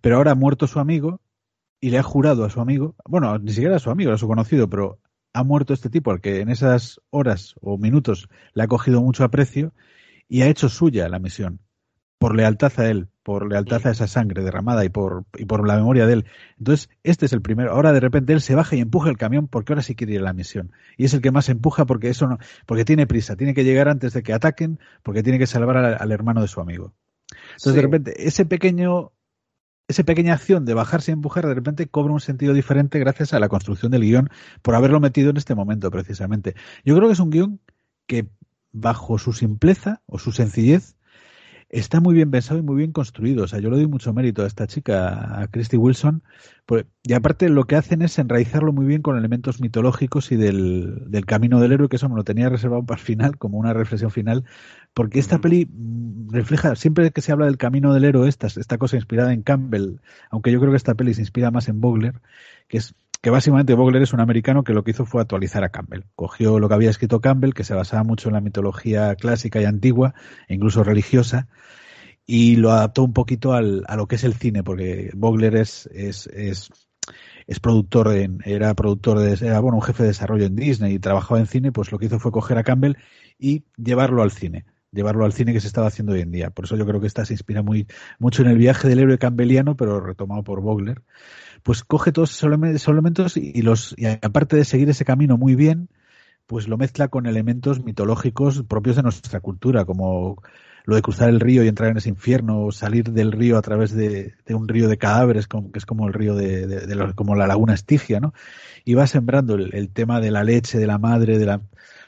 Pero 0.00 0.16
ahora 0.16 0.32
ha 0.32 0.34
muerto 0.34 0.66
su 0.66 0.78
amigo 0.78 1.20
y 1.82 1.90
le 1.90 1.98
ha 1.98 2.02
jurado 2.04 2.44
a 2.44 2.50
su 2.50 2.60
amigo, 2.60 2.94
bueno, 3.04 3.36
ni 3.38 3.50
siquiera 3.52 3.76
a 3.76 3.80
su 3.80 3.90
amigo, 3.90 4.12
a 4.12 4.16
su 4.16 4.28
conocido, 4.28 4.70
pero 4.70 5.00
ha 5.32 5.42
muerto 5.42 5.74
este 5.74 5.90
tipo 5.90 6.12
al 6.12 6.20
que 6.20 6.40
en 6.40 6.48
esas 6.48 7.00
horas 7.10 7.56
o 7.60 7.76
minutos 7.76 8.28
le 8.54 8.62
ha 8.62 8.68
cogido 8.68 9.02
mucho 9.02 9.24
aprecio 9.24 9.74
y 10.28 10.42
ha 10.42 10.46
hecho 10.46 10.68
suya 10.68 11.08
la 11.08 11.18
misión 11.18 11.58
por 12.18 12.36
lealtad 12.36 12.72
a 12.76 12.88
él, 12.88 13.08
por 13.24 13.50
lealtad 13.50 13.84
a 13.84 13.90
esa 13.90 14.06
sangre 14.06 14.44
derramada 14.44 14.84
y 14.84 14.90
por, 14.90 15.24
y 15.36 15.44
por 15.44 15.66
la 15.66 15.74
memoria 15.74 16.06
de 16.06 16.12
él. 16.12 16.26
Entonces, 16.56 16.88
este 17.02 17.26
es 17.26 17.32
el 17.32 17.42
primero. 17.42 17.72
Ahora 17.72 17.92
de 17.92 17.98
repente 17.98 18.32
él 18.32 18.40
se 18.40 18.54
baja 18.54 18.76
y 18.76 18.80
empuja 18.80 19.10
el 19.10 19.16
camión 19.16 19.48
porque 19.48 19.72
ahora 19.72 19.82
sí 19.82 19.96
quiere 19.96 20.12
ir 20.12 20.20
a 20.20 20.24
la 20.24 20.32
misión. 20.32 20.70
Y 20.96 21.06
es 21.06 21.14
el 21.14 21.20
que 21.20 21.32
más 21.32 21.48
empuja 21.48 21.84
porque 21.84 22.10
eso 22.10 22.28
no, 22.28 22.38
porque 22.64 22.84
tiene 22.84 23.08
prisa, 23.08 23.34
tiene 23.34 23.54
que 23.54 23.64
llegar 23.64 23.88
antes 23.88 24.12
de 24.12 24.22
que 24.22 24.32
ataquen, 24.32 24.78
porque 25.02 25.24
tiene 25.24 25.40
que 25.40 25.48
salvar 25.48 25.78
al, 25.78 26.12
hermano 26.12 26.42
de 26.42 26.46
su 26.46 26.60
amigo. 26.60 26.94
Entonces, 27.56 27.74
de 27.74 27.82
repente, 27.82 28.28
ese 28.28 28.46
pequeño 28.46 29.10
esa 29.92 30.04
pequeña 30.04 30.34
acción 30.34 30.64
de 30.64 30.74
bajarse 30.74 31.10
y 31.10 31.14
empujar 31.14 31.46
de 31.46 31.54
repente 31.54 31.86
cobra 31.86 32.12
un 32.12 32.20
sentido 32.20 32.54
diferente 32.54 32.98
gracias 32.98 33.32
a 33.32 33.40
la 33.40 33.48
construcción 33.48 33.92
del 33.92 34.02
guion 34.02 34.30
por 34.62 34.74
haberlo 34.74 35.00
metido 35.00 35.30
en 35.30 35.36
este 35.36 35.54
momento 35.54 35.90
precisamente. 35.90 36.54
Yo 36.84 36.96
creo 36.96 37.08
que 37.08 37.12
es 37.12 37.20
un 37.20 37.30
guion 37.30 37.60
que 38.06 38.28
bajo 38.72 39.18
su 39.18 39.32
simpleza 39.32 40.02
o 40.06 40.18
su 40.18 40.32
sencillez 40.32 40.96
está 41.72 42.00
muy 42.00 42.14
bien 42.14 42.30
pensado 42.30 42.60
y 42.60 42.62
muy 42.62 42.76
bien 42.76 42.92
construido. 42.92 43.44
O 43.44 43.48
sea, 43.48 43.58
yo 43.58 43.70
le 43.70 43.76
doy 43.76 43.86
mucho 43.86 44.12
mérito 44.12 44.42
a 44.42 44.46
esta 44.46 44.66
chica, 44.66 45.40
a 45.40 45.48
Christy 45.48 45.78
Wilson. 45.78 46.22
Y 47.02 47.14
aparte 47.14 47.48
lo 47.48 47.64
que 47.64 47.76
hacen 47.76 48.02
es 48.02 48.18
enraizarlo 48.18 48.72
muy 48.72 48.86
bien 48.86 49.02
con 49.02 49.18
elementos 49.18 49.60
mitológicos 49.60 50.32
y 50.32 50.36
del, 50.36 51.10
del 51.10 51.26
camino 51.26 51.60
del 51.60 51.72
héroe, 51.72 51.88
que 51.88 51.96
eso 51.96 52.08
me 52.08 52.16
lo 52.16 52.24
tenía 52.24 52.48
reservado 52.48 52.84
para 52.84 53.00
el 53.00 53.04
final, 53.04 53.38
como 53.38 53.58
una 53.58 53.72
reflexión 53.72 54.10
final, 54.10 54.44
porque 54.94 55.18
esta 55.18 55.40
peli 55.40 55.66
mm, 55.66 56.30
refleja, 56.30 56.76
siempre 56.76 57.10
que 57.10 57.20
se 57.20 57.32
habla 57.32 57.46
del 57.46 57.58
camino 57.58 57.92
del 57.92 58.04
héroe, 58.04 58.28
esta, 58.28 58.46
esta 58.46 58.78
cosa 58.78 58.96
inspirada 58.96 59.32
en 59.32 59.42
Campbell, 59.42 59.96
aunque 60.30 60.52
yo 60.52 60.60
creo 60.60 60.70
que 60.72 60.76
esta 60.76 60.94
peli 60.94 61.14
se 61.14 61.22
inspira 61.22 61.50
más 61.50 61.68
en 61.68 61.80
Vogler, 61.80 62.20
que 62.68 62.78
es 62.78 62.94
que 63.22 63.30
básicamente 63.30 63.74
Vogler 63.74 64.02
es 64.02 64.12
un 64.12 64.20
americano 64.20 64.64
que 64.64 64.74
lo 64.74 64.82
que 64.82 64.90
hizo 64.90 65.06
fue 65.06 65.22
actualizar 65.22 65.62
a 65.62 65.70
Campbell. 65.70 66.04
Cogió 66.16 66.58
lo 66.58 66.68
que 66.68 66.74
había 66.74 66.90
escrito 66.90 67.20
Campbell, 67.20 67.54
que 67.54 67.62
se 67.62 67.72
basaba 67.72 68.02
mucho 68.02 68.28
en 68.28 68.34
la 68.34 68.40
mitología 68.40 69.14
clásica 69.14 69.60
y 69.60 69.64
antigua, 69.64 70.14
e 70.48 70.54
incluso 70.54 70.82
religiosa, 70.82 71.48
y 72.26 72.56
lo 72.56 72.72
adaptó 72.72 73.04
un 73.04 73.12
poquito 73.12 73.52
al, 73.52 73.84
a 73.86 73.94
lo 73.96 74.08
que 74.08 74.16
es 74.16 74.24
el 74.24 74.34
cine, 74.34 74.64
porque 74.64 75.12
Vogler 75.14 75.54
es, 75.54 75.88
es, 75.94 76.26
es, 76.26 76.70
es 77.46 77.60
productor, 77.60 78.12
en, 78.12 78.40
era 78.44 78.74
productor 78.74 79.20
de, 79.20 79.36
bueno, 79.60 79.76
un 79.76 79.82
jefe 79.82 80.02
de 80.02 80.08
desarrollo 80.08 80.46
en 80.46 80.56
Disney 80.56 80.94
y 80.94 80.98
trabajaba 80.98 81.38
en 81.38 81.46
cine, 81.46 81.70
pues 81.70 81.92
lo 81.92 82.00
que 82.00 82.06
hizo 82.06 82.18
fue 82.18 82.32
coger 82.32 82.58
a 82.58 82.64
Campbell 82.64 82.96
y 83.38 83.64
llevarlo 83.76 84.22
al 84.22 84.32
cine 84.32 84.66
llevarlo 84.94 85.24
al 85.24 85.32
cine 85.32 85.54
que 85.54 85.60
se 85.60 85.68
estaba 85.68 85.86
haciendo 85.86 86.12
hoy 86.12 86.20
en 86.20 86.30
día. 86.30 86.50
Por 86.50 86.66
eso 86.66 86.76
yo 86.76 86.84
creo 86.84 87.00
que 87.00 87.06
esta 87.06 87.24
se 87.24 87.32
inspira 87.32 87.62
muy 87.62 87.86
mucho 88.18 88.42
en 88.42 88.48
el 88.50 88.58
viaje 88.58 88.88
del 88.88 88.98
héroe 88.98 89.16
campbelliano, 89.16 89.74
pero 89.74 90.00
retomado 90.00 90.44
por 90.44 90.60
Vogler 90.60 91.02
pues 91.62 91.84
coge 91.84 92.12
todos 92.12 92.30
esos 92.30 92.88
elementos 92.88 93.36
y 93.36 93.62
los 93.62 93.94
y 93.96 94.06
aparte 94.06 94.56
de 94.56 94.64
seguir 94.64 94.90
ese 94.90 95.04
camino 95.04 95.38
muy 95.38 95.54
bien, 95.54 95.88
pues 96.46 96.68
lo 96.68 96.76
mezcla 96.76 97.08
con 97.08 97.26
elementos 97.26 97.82
mitológicos 97.82 98.62
propios 98.68 98.96
de 98.96 99.02
nuestra 99.02 99.40
cultura, 99.40 99.84
como 99.84 100.42
lo 100.84 100.96
de 100.96 101.02
cruzar 101.02 101.28
el 101.28 101.40
río 101.40 101.62
y 101.62 101.68
entrar 101.68 101.90
en 101.90 101.96
ese 101.96 102.08
infierno, 102.08 102.64
o 102.64 102.72
salir 102.72 103.12
del 103.12 103.32
río 103.32 103.56
a 103.56 103.62
través 103.62 103.92
de, 103.94 104.34
un 104.48 104.66
río 104.66 104.88
de 104.88 104.98
cadáveres, 104.98 105.46
como, 105.46 105.70
que 105.70 105.78
es 105.78 105.86
como 105.86 106.08
el 106.08 106.12
río 106.12 106.34
de, 106.34 107.12
como 107.14 107.36
la 107.36 107.46
laguna 107.46 107.74
Estigia, 107.74 108.18
¿no? 108.20 108.34
Y 108.84 108.94
va 108.94 109.06
sembrando 109.06 109.54
el, 109.54 109.90
tema 109.90 110.20
de 110.20 110.32
la 110.32 110.42
leche, 110.42 110.78
de 110.78 110.88
la 110.88 110.98
madre, 110.98 111.38
de 111.38 111.46
la, 111.46 111.56
o 111.56 111.60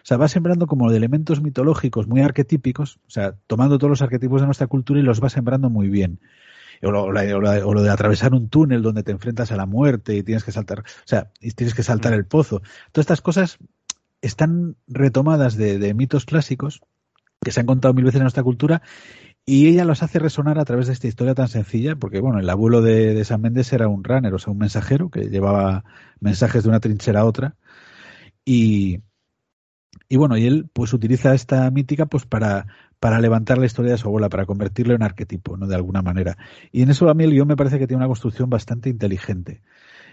sea, 0.02 0.16
va 0.16 0.26
sembrando 0.26 0.66
como 0.66 0.90
de 0.90 0.96
elementos 0.96 1.40
mitológicos 1.40 2.08
muy 2.08 2.20
arquetípicos, 2.20 2.96
o 3.06 3.10
sea, 3.10 3.36
tomando 3.46 3.78
todos 3.78 3.90
los 3.90 4.02
arquetipos 4.02 4.40
de 4.40 4.46
nuestra 4.46 4.66
cultura 4.66 4.98
y 4.98 5.04
los 5.04 5.22
va 5.22 5.30
sembrando 5.30 5.70
muy 5.70 5.88
bien 5.88 6.18
o 6.82 6.90
lo, 6.90 7.82
de 7.82 7.90
atravesar 7.90 8.34
un 8.34 8.48
túnel 8.48 8.82
donde 8.82 9.02
te 9.02 9.12
enfrentas 9.12 9.52
a 9.52 9.56
la 9.56 9.66
muerte 9.66 10.16
y 10.16 10.22
tienes 10.22 10.44
que 10.44 10.52
saltar, 10.52 10.80
o 10.80 11.06
sea, 11.06 11.30
y 11.40 11.52
tienes 11.52 11.74
que 11.74 11.82
saltar 11.82 12.12
el 12.12 12.26
pozo. 12.26 12.60
Todas 12.92 13.04
estas 13.04 13.20
cosas 13.20 13.58
están 14.22 14.76
retomadas 14.86 15.56
de, 15.56 15.94
mitos 15.94 16.24
clásicos 16.24 16.80
que 17.40 17.50
se 17.50 17.60
han 17.60 17.66
contado 17.66 17.94
mil 17.94 18.04
veces 18.04 18.20
en 18.20 18.24
nuestra 18.24 18.42
cultura 18.42 18.82
y 19.46 19.68
ella 19.68 19.84
los 19.84 20.02
hace 20.02 20.18
resonar 20.18 20.58
a 20.58 20.64
través 20.64 20.86
de 20.86 20.94
esta 20.94 21.06
historia 21.06 21.34
tan 21.34 21.48
sencilla, 21.48 21.96
porque 21.96 22.20
bueno, 22.20 22.38
el 22.38 22.48
abuelo 22.48 22.80
de, 22.80 23.12
de, 23.12 23.24
San 23.26 23.42
Méndez 23.42 23.72
era 23.74 23.88
un 23.88 24.02
runner, 24.02 24.32
o 24.32 24.38
sea, 24.38 24.52
un 24.52 24.58
mensajero 24.58 25.10
que 25.10 25.28
llevaba 25.28 25.84
mensajes 26.20 26.62
de 26.62 26.70
una 26.70 26.80
trinchera 26.80 27.20
a 27.20 27.24
otra. 27.26 27.56
Y, 28.46 29.02
y 30.08 30.16
bueno, 30.16 30.36
y 30.36 30.46
él 30.46 30.68
pues 30.72 30.92
utiliza 30.92 31.34
esta 31.34 31.70
mítica 31.70 32.06
pues 32.06 32.24
para, 32.24 32.66
para 33.00 33.18
levantar 33.20 33.58
la 33.58 33.66
historia 33.66 33.92
de 33.92 33.98
su 33.98 34.08
abuela, 34.08 34.28
para 34.28 34.46
convertirlo 34.46 34.94
en 34.94 35.02
arquetipo, 35.02 35.56
¿no? 35.56 35.66
De 35.66 35.74
alguna 35.74 36.02
manera. 36.02 36.36
Y 36.72 36.82
en 36.82 36.90
eso 36.90 37.08
a 37.08 37.14
mí 37.14 37.24
el 37.24 37.32
guion 37.32 37.48
me 37.48 37.56
parece 37.56 37.78
que 37.78 37.86
tiene 37.86 37.98
una 37.98 38.08
construcción 38.08 38.50
bastante 38.50 38.88
inteligente. 38.88 39.62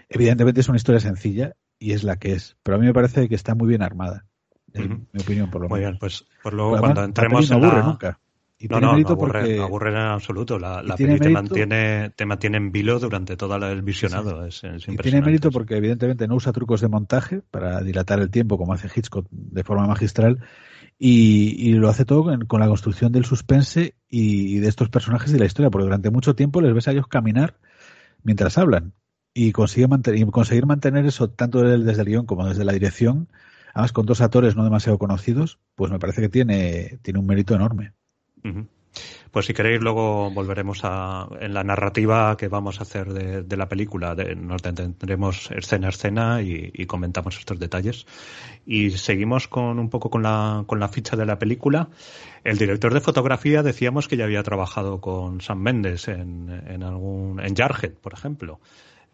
Evidentemente 0.08 0.60
es 0.60 0.68
una 0.68 0.76
historia 0.76 1.00
sencilla 1.00 1.54
y 1.78 1.92
es 1.92 2.04
la 2.04 2.16
que 2.16 2.32
es, 2.32 2.56
pero 2.62 2.76
a 2.76 2.80
mí 2.80 2.86
me 2.86 2.92
parece 2.92 3.28
que 3.28 3.34
está 3.34 3.54
muy 3.54 3.68
bien 3.68 3.82
armada, 3.82 4.26
en 4.74 5.08
mi 5.12 5.22
opinión 5.22 5.50
por 5.50 5.62
lo 5.62 5.68
menos. 5.68 5.70
Muy 5.70 5.80
bien, 5.80 5.98
pues 5.98 6.26
por 6.42 6.52
luego 6.52 6.78
cuando 6.78 7.04
entremos 7.04 7.50
en 7.50 7.56
aburre 7.56 7.82
nunca. 7.82 8.18
Y 8.58 8.68
no, 8.68 8.78
no, 8.78 8.96
no 8.96 9.08
aburre, 9.08 9.60
aburre, 9.60 9.90
en 9.90 9.96
absoluto. 9.96 10.56
La, 10.56 10.82
la 10.84 10.94
peli 10.94 11.18
te 11.18 11.30
mantiene, 11.30 12.10
te 12.10 12.24
mantiene 12.24 12.58
en 12.58 12.70
vilo 12.70 13.00
durante 13.00 13.36
todo 13.36 13.56
el 13.56 13.82
visionado. 13.82 14.46
Es, 14.46 14.62
y 14.86 14.96
tiene 14.98 15.20
mérito 15.20 15.50
porque 15.50 15.76
evidentemente 15.76 16.28
no 16.28 16.36
usa 16.36 16.52
trucos 16.52 16.80
de 16.80 16.86
montaje 16.86 17.42
para 17.50 17.80
dilatar 17.80 18.20
el 18.20 18.30
tiempo 18.30 18.58
como 18.58 18.72
hace 18.72 18.88
Hitchcock 18.94 19.26
de 19.30 19.64
forma 19.64 19.88
magistral 19.88 20.38
y, 20.98 21.72
lo 21.74 21.88
hace 21.88 22.04
todo 22.04 22.24
con, 22.46 22.60
la 22.60 22.68
construcción 22.68 23.12
del 23.12 23.24
suspense 23.24 23.94
y, 24.08 24.58
de 24.58 24.68
estos 24.68 24.88
personajes 24.88 25.32
de 25.32 25.38
la 25.38 25.46
historia, 25.46 25.70
porque 25.70 25.84
durante 25.84 26.10
mucho 26.10 26.34
tiempo 26.34 26.60
les 26.60 26.74
ves 26.74 26.88
a 26.88 26.92
ellos 26.92 27.08
caminar 27.08 27.56
mientras 28.22 28.58
hablan 28.58 28.92
y 29.34 29.52
consigue 29.52 29.88
mantener, 29.88 30.26
conseguir 30.30 30.66
mantener 30.66 31.06
eso 31.06 31.30
tanto 31.30 31.62
desde 31.62 32.02
el 32.02 32.08
guion 32.08 32.26
como 32.26 32.46
desde 32.46 32.64
la 32.64 32.72
dirección, 32.72 33.28
además 33.74 33.92
con 33.92 34.06
dos 34.06 34.20
actores 34.20 34.56
no 34.56 34.64
demasiado 34.64 34.98
conocidos, 34.98 35.58
pues 35.74 35.90
me 35.90 35.98
parece 35.98 36.20
que 36.20 36.28
tiene, 36.28 36.98
tiene 37.02 37.18
un 37.18 37.26
mérito 37.26 37.54
enorme. 37.54 37.92
Pues 39.30 39.46
si 39.46 39.54
queréis 39.54 39.80
luego 39.80 40.30
volveremos 40.30 40.80
a 40.84 41.26
en 41.40 41.54
la 41.54 41.64
narrativa 41.64 42.36
que 42.36 42.48
vamos 42.48 42.78
a 42.78 42.82
hacer 42.82 43.12
de, 43.12 43.56
la 43.56 43.68
película, 43.68 44.14
nos 44.36 44.60
tendremos 44.62 45.50
escena 45.50 45.86
a 45.86 45.90
escena 45.90 46.42
y, 46.42 46.86
comentamos 46.86 47.38
estos 47.38 47.58
detalles. 47.58 48.06
Y 48.66 48.90
seguimos 48.90 49.48
con 49.48 49.78
un 49.78 49.88
poco 49.88 50.10
con 50.10 50.22
la, 50.22 50.64
con 50.66 50.80
la 50.80 50.88
ficha 50.88 51.16
de 51.16 51.24
la 51.24 51.38
película. 51.38 51.88
El 52.44 52.58
director 52.58 52.92
de 52.92 53.00
fotografía 53.00 53.62
decíamos 53.62 54.08
que 54.08 54.16
ya 54.16 54.24
había 54.24 54.42
trabajado 54.42 55.00
con 55.00 55.40
Sam 55.40 55.60
Mendes 55.60 56.08
en, 56.08 56.50
en 56.66 56.82
algún 56.82 57.40
en 57.40 57.56
Jarhead, 57.56 57.92
por 57.94 58.12
ejemplo. 58.12 58.60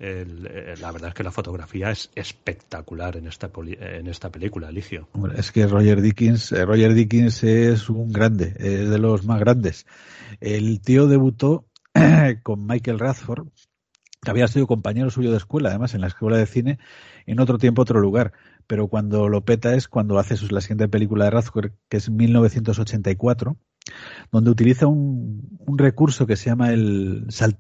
Eh, 0.01 0.75
la 0.81 0.93
verdad 0.93 1.09
es 1.09 1.15
que 1.15 1.25
la 1.25 1.33
fotografía 1.33 1.91
es 1.91 2.11
espectacular 2.15 3.17
en 3.17 3.27
esta 3.27 3.51
en 3.57 4.07
esta 4.07 4.31
película, 4.31 4.69
Eligio. 4.69 5.09
Es 5.35 5.51
que 5.51 5.67
Roger 5.67 6.01
Dickens, 6.01 6.53
eh, 6.53 6.65
Roger 6.65 6.95
Dickens 6.95 7.43
es 7.43 7.91
un 7.91 8.13
grande, 8.13 8.55
es 8.59 8.89
de 8.89 8.99
los 8.99 9.25
más 9.25 9.41
grandes. 9.41 9.87
El 10.41 10.81
tío 10.81 11.09
debutó 11.09 11.67
con 12.45 12.65
Michael 12.65 13.01
Radford, 13.01 13.49
que 14.23 14.31
había 14.31 14.47
sido 14.47 14.69
compañero 14.69 15.11
suyo 15.11 15.33
de 15.33 15.39
escuela, 15.39 15.71
además 15.71 15.95
en 15.95 16.03
la 16.03 16.07
escuela 16.07 16.37
de 16.37 16.47
cine, 16.47 16.79
en 17.27 17.41
otro 17.41 17.59
tiempo, 17.59 17.83
otro 17.83 18.01
lugar. 18.01 18.33
Pero 18.69 18.87
cuando 18.87 19.29
lo 19.29 19.45
peta 19.45 19.75
es 19.75 19.89
cuando 19.89 20.19
hace 20.19 20.37
la 20.51 20.61
siguiente 20.61 20.89
película 20.89 21.25
de 21.25 21.31
Radford, 21.33 21.73
que 21.89 21.97
es 21.97 22.09
1984, 22.09 23.57
donde 24.31 24.51
utiliza 24.51 24.87
un, 24.87 25.59
un 25.59 25.79
recurso 25.79 26.27
que 26.27 26.37
se 26.37 26.51
llama 26.51 26.73
el 26.73 27.25
salt 27.31 27.59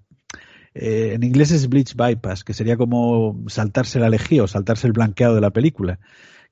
eh, 0.74 1.12
en 1.14 1.22
inglés 1.22 1.50
es 1.50 1.68
bleach 1.68 1.94
bypass, 1.94 2.44
que 2.44 2.54
sería 2.54 2.76
como 2.76 3.44
saltarse 3.48 3.98
la 3.98 4.10
lejía 4.10 4.42
o 4.42 4.46
saltarse 4.46 4.86
el 4.86 4.92
blanqueado 4.92 5.34
de 5.34 5.40
la 5.40 5.50
película, 5.50 5.98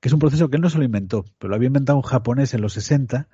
que 0.01 0.09
es 0.09 0.12
un 0.12 0.18
proceso 0.18 0.48
que 0.48 0.56
él 0.56 0.62
no 0.62 0.70
se 0.70 0.78
lo 0.78 0.84
inventó, 0.84 1.24
pero 1.38 1.51
lo 1.51 1.56
había 1.56 1.68
inventado 1.68 1.98
un 1.98 2.02
japonés 2.02 2.55
en 2.55 2.60
los 2.60 2.72
60, 2.74 3.28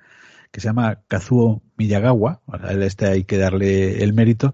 que 0.51 0.61
se 0.61 0.67
llama 0.67 1.01
Kazuo 1.07 1.63
Miyagawa, 1.77 2.41
este 2.81 3.07
hay 3.07 3.23
que 3.23 3.37
darle 3.37 4.03
el 4.03 4.13
mérito, 4.13 4.53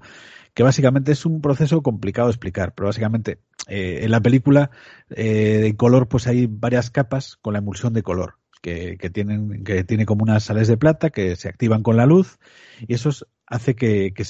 que 0.54 0.64
básicamente 0.64 1.12
es 1.12 1.26
un 1.26 1.42
proceso 1.42 1.82
complicado 1.82 2.28
de 2.28 2.32
explicar, 2.32 2.74
pero 2.74 2.88
básicamente 2.88 3.40
eh, 3.68 4.00
en 4.04 4.12
la 4.12 4.22
película 4.22 4.72
eh, 5.10 5.60
de 5.62 5.76
color 5.76 6.08
pues 6.08 6.28
hay 6.28 6.48
varias 6.48 6.90
capas 6.90 7.38
con 7.38 7.54
la 7.54 7.60
emulsión 7.60 7.94
de 7.94 8.04
color. 8.04 8.36
Que, 8.62 8.98
que, 8.98 9.10
tienen 9.10 9.64
que 9.64 9.86
tiene 9.86 10.06
como 10.06 10.24
unas 10.24 10.44
sales 10.44 10.68
de 10.68 10.76
plata 10.76 11.12
que 11.12 11.38
se 11.38 11.48
activan 11.48 11.82
con 11.82 11.96
la 11.96 12.06
luz 12.06 12.40
y 12.86 12.94
eso 12.94 13.10
hace 13.48 13.74
que, 13.74 14.14
que 14.14 14.26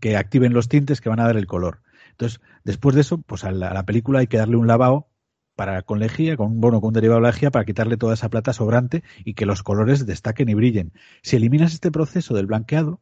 que 0.00 0.16
activen 0.16 0.52
los 0.52 0.68
tintes 0.68 1.00
que 1.00 1.08
van 1.08 1.20
a 1.20 1.26
dar 1.26 1.36
el 1.36 1.46
color. 1.46 1.80
Entonces, 2.10 2.40
después 2.64 2.94
de 2.94 3.02
eso, 3.02 3.18
pues 3.18 3.44
a 3.44 3.52
la, 3.52 3.84
película 3.84 4.20
hay 4.20 4.26
que 4.26 4.38
darle 4.38 4.56
un 4.56 4.66
lavado 4.66 5.08
para 5.54 5.82
con 5.82 5.98
lejía, 5.98 6.36
con 6.36 6.48
un 6.48 6.60
bono 6.60 6.80
con 6.80 6.88
un 6.88 6.94
derivado 6.94 7.20
de 7.20 7.26
lejía, 7.26 7.50
para 7.50 7.64
quitarle 7.64 7.96
toda 7.96 8.14
esa 8.14 8.28
plata 8.28 8.52
sobrante 8.52 9.02
y 9.24 9.34
que 9.34 9.46
los 9.46 9.62
colores 9.62 10.06
destaquen 10.06 10.48
y 10.48 10.54
brillen. 10.54 10.92
Si 11.22 11.36
eliminas 11.36 11.72
este 11.72 11.90
proceso 11.90 12.34
del 12.34 12.46
blanqueado, 12.46 13.00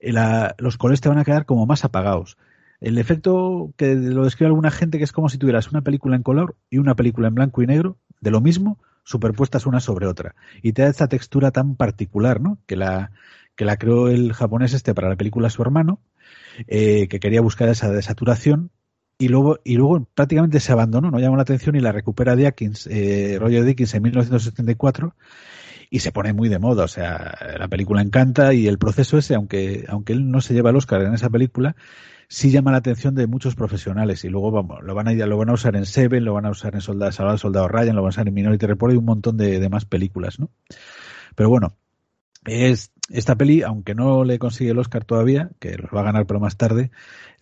eh, 0.00 0.12
los 0.58 0.78
colores 0.78 1.00
te 1.00 1.08
van 1.08 1.18
a 1.18 1.24
quedar 1.24 1.46
como 1.46 1.66
más 1.66 1.84
apagados. 1.84 2.36
El 2.80 2.98
efecto 2.98 3.72
que 3.76 3.94
lo 3.94 4.24
describe 4.24 4.48
alguna 4.48 4.70
gente 4.70 4.98
que 4.98 5.04
es 5.04 5.12
como 5.12 5.28
si 5.28 5.38
tuvieras 5.38 5.70
una 5.70 5.82
película 5.82 6.16
en 6.16 6.22
color 6.22 6.56
y 6.70 6.78
una 6.78 6.94
película 6.94 7.28
en 7.28 7.34
blanco 7.34 7.62
y 7.62 7.66
negro 7.66 7.98
de 8.20 8.30
lo 8.30 8.40
mismo 8.40 8.78
superpuestas 9.04 9.66
una 9.66 9.80
sobre 9.80 10.06
otra 10.06 10.34
y 10.62 10.72
te 10.72 10.82
da 10.82 10.88
esta 10.88 11.08
textura 11.08 11.50
tan 11.50 11.76
particular, 11.76 12.40
¿no? 12.40 12.58
Que 12.66 12.76
la 12.76 13.12
que 13.56 13.64
la 13.64 13.76
creó 13.76 14.08
el 14.08 14.32
japonés 14.32 14.72
este 14.72 14.94
para 14.94 15.08
la 15.08 15.16
película 15.16 15.50
Su 15.50 15.62
hermano, 15.62 16.00
eh, 16.66 17.08
que 17.08 17.20
quería 17.20 17.40
buscar 17.40 17.68
esa 17.68 17.90
desaturación 17.90 18.70
y 19.18 19.28
luego, 19.28 19.58
y 19.64 19.76
luego 19.76 20.06
prácticamente 20.14 20.60
se 20.60 20.72
abandonó, 20.72 21.10
no 21.10 21.18
llamó 21.18 21.36
la 21.36 21.42
atención 21.42 21.76
y 21.76 21.80
la 21.80 21.92
recupera 21.92 22.36
Dickens, 22.36 22.86
eh, 22.88 23.38
Roger 23.40 23.64
Dickens 23.64 23.94
en 23.94 24.02
1974 24.02 25.14
y 25.90 26.00
se 26.00 26.10
pone 26.10 26.32
muy 26.32 26.48
de 26.48 26.58
moda, 26.58 26.84
o 26.84 26.88
sea, 26.88 27.38
la 27.58 27.68
película 27.68 28.02
encanta 28.02 28.52
y 28.54 28.66
el 28.66 28.78
proceso 28.78 29.16
ese, 29.18 29.34
aunque, 29.34 29.84
aunque 29.88 30.12
él 30.12 30.30
no 30.30 30.40
se 30.40 30.54
lleva 30.54 30.70
el 30.70 30.76
Oscar 30.76 31.02
en 31.02 31.14
esa 31.14 31.30
película, 31.30 31.76
sí 32.28 32.50
llama 32.50 32.72
la 32.72 32.78
atención 32.78 33.14
de 33.14 33.28
muchos 33.28 33.54
profesionales 33.54 34.24
y 34.24 34.28
luego 34.28 34.50
vamos, 34.50 34.82
lo 34.82 34.94
van 34.94 35.08
a 35.08 35.12
lo 35.12 35.36
van 35.36 35.50
a 35.50 35.52
usar 35.52 35.76
en 35.76 35.86
Seven, 35.86 36.24
lo 36.24 36.34
van 36.34 36.46
a 36.46 36.50
usar 36.50 36.74
en 36.74 36.80
Soldado, 36.80 37.38
Soldado 37.38 37.68
Ryan, 37.68 37.94
lo 37.94 38.02
van 38.02 38.08
a 38.08 38.10
usar 38.10 38.26
en 38.26 38.34
Minority 38.34 38.66
Report 38.66 38.94
y 38.94 38.96
un 38.96 39.04
montón 39.04 39.36
de, 39.36 39.60
de 39.60 39.68
más 39.68 39.84
películas, 39.84 40.40
¿no? 40.40 40.50
Pero 41.36 41.48
bueno, 41.48 41.76
es 42.44 42.92
esta 43.10 43.36
peli, 43.36 43.62
aunque 43.62 43.94
no 43.94 44.24
le 44.24 44.38
consigue 44.38 44.70
el 44.70 44.78
Oscar 44.78 45.04
todavía, 45.04 45.50
que 45.60 45.76
lo 45.76 45.88
va 45.94 46.00
a 46.00 46.04
ganar 46.04 46.26
pero 46.26 46.40
más 46.40 46.56
tarde, 46.56 46.90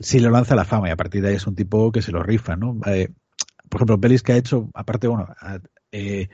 sí 0.00 0.18
le 0.18 0.30
lanza 0.30 0.56
la 0.56 0.64
fama 0.64 0.88
y 0.88 0.92
a 0.92 0.96
partir 0.96 1.22
de 1.22 1.28
ahí 1.28 1.34
es 1.36 1.46
un 1.46 1.54
tipo 1.54 1.92
que 1.92 2.02
se 2.02 2.12
lo 2.12 2.22
rifa, 2.22 2.56
¿no? 2.56 2.78
Eh, 2.86 3.08
por 3.68 3.78
ejemplo, 3.78 4.00
pelis 4.00 4.22
que 4.22 4.32
ha 4.32 4.36
hecho, 4.36 4.68
aparte, 4.74 5.08
bueno, 5.08 5.28
eh, 5.92 6.28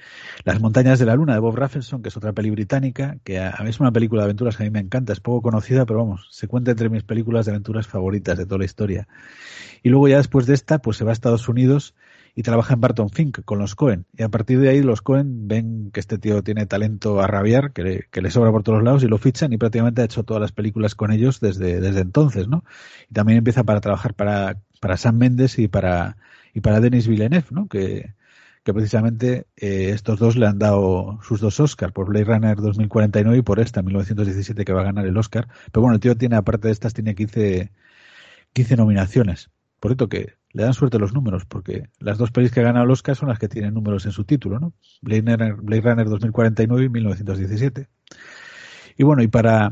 Las 0.45 0.61
montañas 0.61 1.01
de 1.01 1.07
la 1.07 1.17
luna 1.17 1.35
de 1.35 1.41
Bob 1.41 1.57
Raffleson, 1.57 2.01
que 2.01 2.09
es 2.09 2.17
otra 2.17 2.33
peli 2.33 2.51
británica, 2.51 3.19
que 3.25 3.41
a, 3.41 3.57
mí 3.63 3.71
es 3.71 3.81
una 3.81 3.93
película 3.93 4.23
de 4.23 4.27
aventuras 4.27 4.57
que 4.57 4.63
a 4.63 4.67
mí 4.67 4.71
me 4.71 4.79
encanta, 4.79 5.13
es 5.13 5.21
poco 5.21 5.43
conocida, 5.43 5.85
pero 5.85 5.99
vamos, 5.99 6.29
se 6.31 6.47
cuenta 6.47 6.71
entre 6.71 6.89
mis 6.89 7.03
películas 7.03 7.47
de 7.47 7.53
aventuras 7.53 7.87
favoritas 7.87 8.39
de 8.39 8.47
toda 8.47 8.59
la 8.59 8.65
historia. 8.65 9.09
Y 9.83 9.89
luego 9.89 10.09
ya 10.09 10.19
después 10.19 10.47
de 10.47 10.55
esta, 10.55 10.79
pues 10.79 10.97
se 10.97 11.05
va 11.05 11.11
a 11.11 11.13
Estados 11.13 11.49
Unidos 11.49 11.95
y 12.39 12.43
trabaja 12.43 12.75
en 12.75 12.81
Barton 12.81 13.11
Fink 13.11 13.41
con 13.45 13.59
los 13.59 13.75
Cohen. 13.75 14.07
Y 14.17 14.23
a 14.23 14.29
partir 14.29 14.61
de 14.61 14.69
ahí 14.69 14.81
los 14.81 15.03
Cohen 15.03 15.49
ven 15.49 15.91
que 15.91 15.99
este 15.99 16.19
tío 16.19 16.45
tiene 16.45 16.67
talento 16.67 17.21
a 17.21 17.27
rabiar, 17.27 17.73
que 17.73 17.83
le, 17.83 18.05
que 18.13 18.23
le 18.23 18.31
sobra 18.31 18.53
por 18.53 18.63
todos 18.63 18.81
lados 18.81 19.03
y 19.03 19.09
lo 19.09 19.19
fichan 19.19 19.53
y 19.53 19.57
prácticamente 19.59 20.03
ha 20.03 20.05
hecho 20.05 20.23
todas 20.23 20.41
las 20.41 20.53
películas 20.53 20.95
con 20.95 21.11
ellos 21.11 21.41
desde, 21.41 21.81
desde 21.81 22.01
entonces, 22.01 22.47
¿no? 22.47 22.63
Y 23.11 23.15
también 23.15 23.39
empieza 23.39 23.65
para 23.65 23.81
trabajar 23.81 24.15
para, 24.15 24.63
para 24.79 24.97
Sam 24.97 25.17
Mendes 25.17 25.59
y 25.59 25.67
para, 25.67 26.17
y 26.55 26.61
para 26.61 26.79
Denis 26.79 27.09
Villeneuve, 27.09 27.47
¿no? 27.51 27.67
Que, 27.67 28.15
que 28.63 28.73
precisamente 28.73 29.49
eh, 29.57 29.91
estos 29.93 30.21
dos 30.21 30.37
le 30.37 30.47
han 30.47 30.61
dado 30.61 31.19
sus 31.25 31.41
dos 31.41 31.59
Oscars, 31.59 31.93
por 31.93 32.07
Blade 32.07 32.27
Runner 32.27 32.57
2049 32.57 33.39
y 33.39 33.43
por 33.43 33.59
esta, 33.59 33.83
1917, 33.83 34.65
que 34.65 34.73
va 34.73 34.83
a 34.83 34.85
ganar 34.85 35.07
el 35.07 35.17
Oscar. 35.17 35.49
Pero 35.73 35.83
bueno, 35.83 35.97
el 35.97 36.01
tío 36.01 36.17
tiene, 36.17 36.37
aparte 36.37 36.69
de 36.69 36.73
estas, 36.73 36.95
tiene 36.95 37.17
15, 37.17 37.73
15 38.53 38.77
nominaciones. 38.77 39.51
Por 39.81 39.91
cierto, 39.91 40.09
que 40.09 40.38
le 40.53 40.63
dan 40.63 40.75
suerte 40.75 40.99
los 40.99 41.13
números, 41.13 41.45
porque 41.45 41.89
las 41.99 42.19
dos 42.19 42.31
pelis 42.31 42.51
que 42.51 42.61
ha 42.61 42.65
ganado 42.65 42.85
el 42.85 42.91
Oscar 42.91 43.17
son 43.17 43.29
las 43.29 43.39
que 43.39 43.49
tienen 43.49 43.75
números 43.75 44.07
en 44.07 44.13
su 44.13 44.25
título, 44.25 44.59
¿no? 44.59 44.73
Blade 45.03 45.23
Runner, 45.23 45.55
Blade 45.55 45.83
Runner 45.83 46.09
2049 46.09 46.85
y 46.85 46.89
1917. 46.89 47.89
Y 48.97 49.05
bueno, 49.05 49.23
y 49.23 49.29
para, 49.29 49.71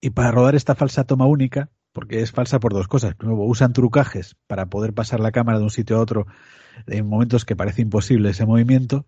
y 0.00 0.10
para 0.10 0.30
rodar 0.30 0.54
esta 0.54 0.74
falsa 0.74 1.04
toma 1.04 1.26
única, 1.26 1.70
porque 1.92 2.20
es 2.20 2.32
falsa 2.32 2.60
por 2.60 2.72
dos 2.72 2.86
cosas. 2.86 3.14
Primero, 3.14 3.40
usan 3.42 3.72
trucajes 3.72 4.36
para 4.46 4.66
poder 4.66 4.92
pasar 4.92 5.20
la 5.20 5.32
cámara 5.32 5.58
de 5.58 5.64
un 5.64 5.70
sitio 5.70 5.96
a 5.96 6.00
otro 6.00 6.26
en 6.86 7.08
momentos 7.08 7.44
que 7.44 7.56
parece 7.56 7.82
imposible 7.82 8.30
ese 8.30 8.46
movimiento. 8.46 9.06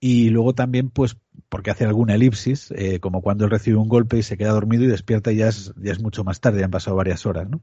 Y 0.00 0.30
luego 0.30 0.54
también, 0.54 0.90
pues, 0.90 1.18
porque 1.48 1.70
hace 1.70 1.84
alguna 1.84 2.14
elipsis, 2.14 2.72
eh, 2.72 3.00
como 3.00 3.22
cuando 3.22 3.44
él 3.44 3.50
recibe 3.50 3.76
un 3.76 3.88
golpe 3.88 4.18
y 4.18 4.22
se 4.22 4.36
queda 4.36 4.52
dormido 4.52 4.84
y 4.84 4.88
despierta 4.88 5.30
y 5.30 5.36
ya 5.36 5.48
es, 5.48 5.74
ya 5.76 5.92
es 5.92 6.00
mucho 6.00 6.24
más 6.24 6.40
tarde, 6.40 6.60
ya 6.60 6.64
han 6.66 6.70
pasado 6.70 6.96
varias 6.96 7.26
horas, 7.26 7.48
¿no? 7.48 7.60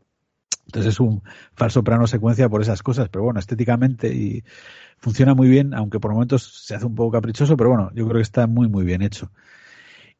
Entonces 0.65 0.93
es 0.93 0.99
un 0.99 1.23
falso 1.53 1.83
plano 1.83 2.07
secuencia 2.07 2.49
por 2.49 2.61
esas 2.61 2.83
cosas, 2.83 3.09
pero 3.09 3.23
bueno, 3.23 3.39
estéticamente 3.39 4.13
y 4.13 4.43
funciona 4.97 5.33
muy 5.33 5.47
bien, 5.47 5.73
aunque 5.73 5.99
por 5.99 6.11
momentos 6.11 6.65
se 6.65 6.75
hace 6.75 6.85
un 6.85 6.95
poco 6.95 7.11
caprichoso, 7.11 7.55
pero 7.55 7.69
bueno, 7.69 7.89
yo 7.93 8.05
creo 8.05 8.17
que 8.17 8.23
está 8.23 8.47
muy, 8.47 8.67
muy 8.67 8.83
bien 8.83 9.01
hecho. 9.01 9.31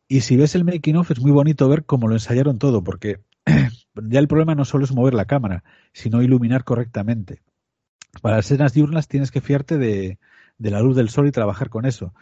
Y 0.08 0.22
si 0.22 0.38
ves 0.38 0.56
el 0.56 0.64
making 0.64 0.96
of, 0.96 1.12
es 1.12 1.20
muy 1.20 1.32
bonito 1.32 1.68
ver 1.68 1.86
cómo 1.86 2.08
lo 2.08 2.16
ensayaron 2.16 2.60
todo, 2.60 2.84
porque 2.84 3.20
ya 3.96 4.20
el 4.20 4.28
problema 4.28 4.56
no 4.56 4.64
solo 4.64 4.86
es 4.86 4.94
mover 4.94 5.14
la 5.14 5.26
cámara, 5.26 5.64
sino 5.92 6.22
iluminar 6.22 6.64
correctamente. 6.64 7.42
Para 8.22 8.38
las 8.38 8.46
escenas 8.46 8.74
diurnas 8.74 9.10
tienes 9.10 9.32
que 9.32 9.42
fiarte 9.42 9.78
de, 9.78 10.18
de 10.58 10.72
la 10.72 10.82
luz 10.82 10.96
del 10.96 11.10
sol 11.10 11.28
y 11.28 11.32
trabajar 11.32 11.70
con 11.70 11.86
eso. 11.86 12.14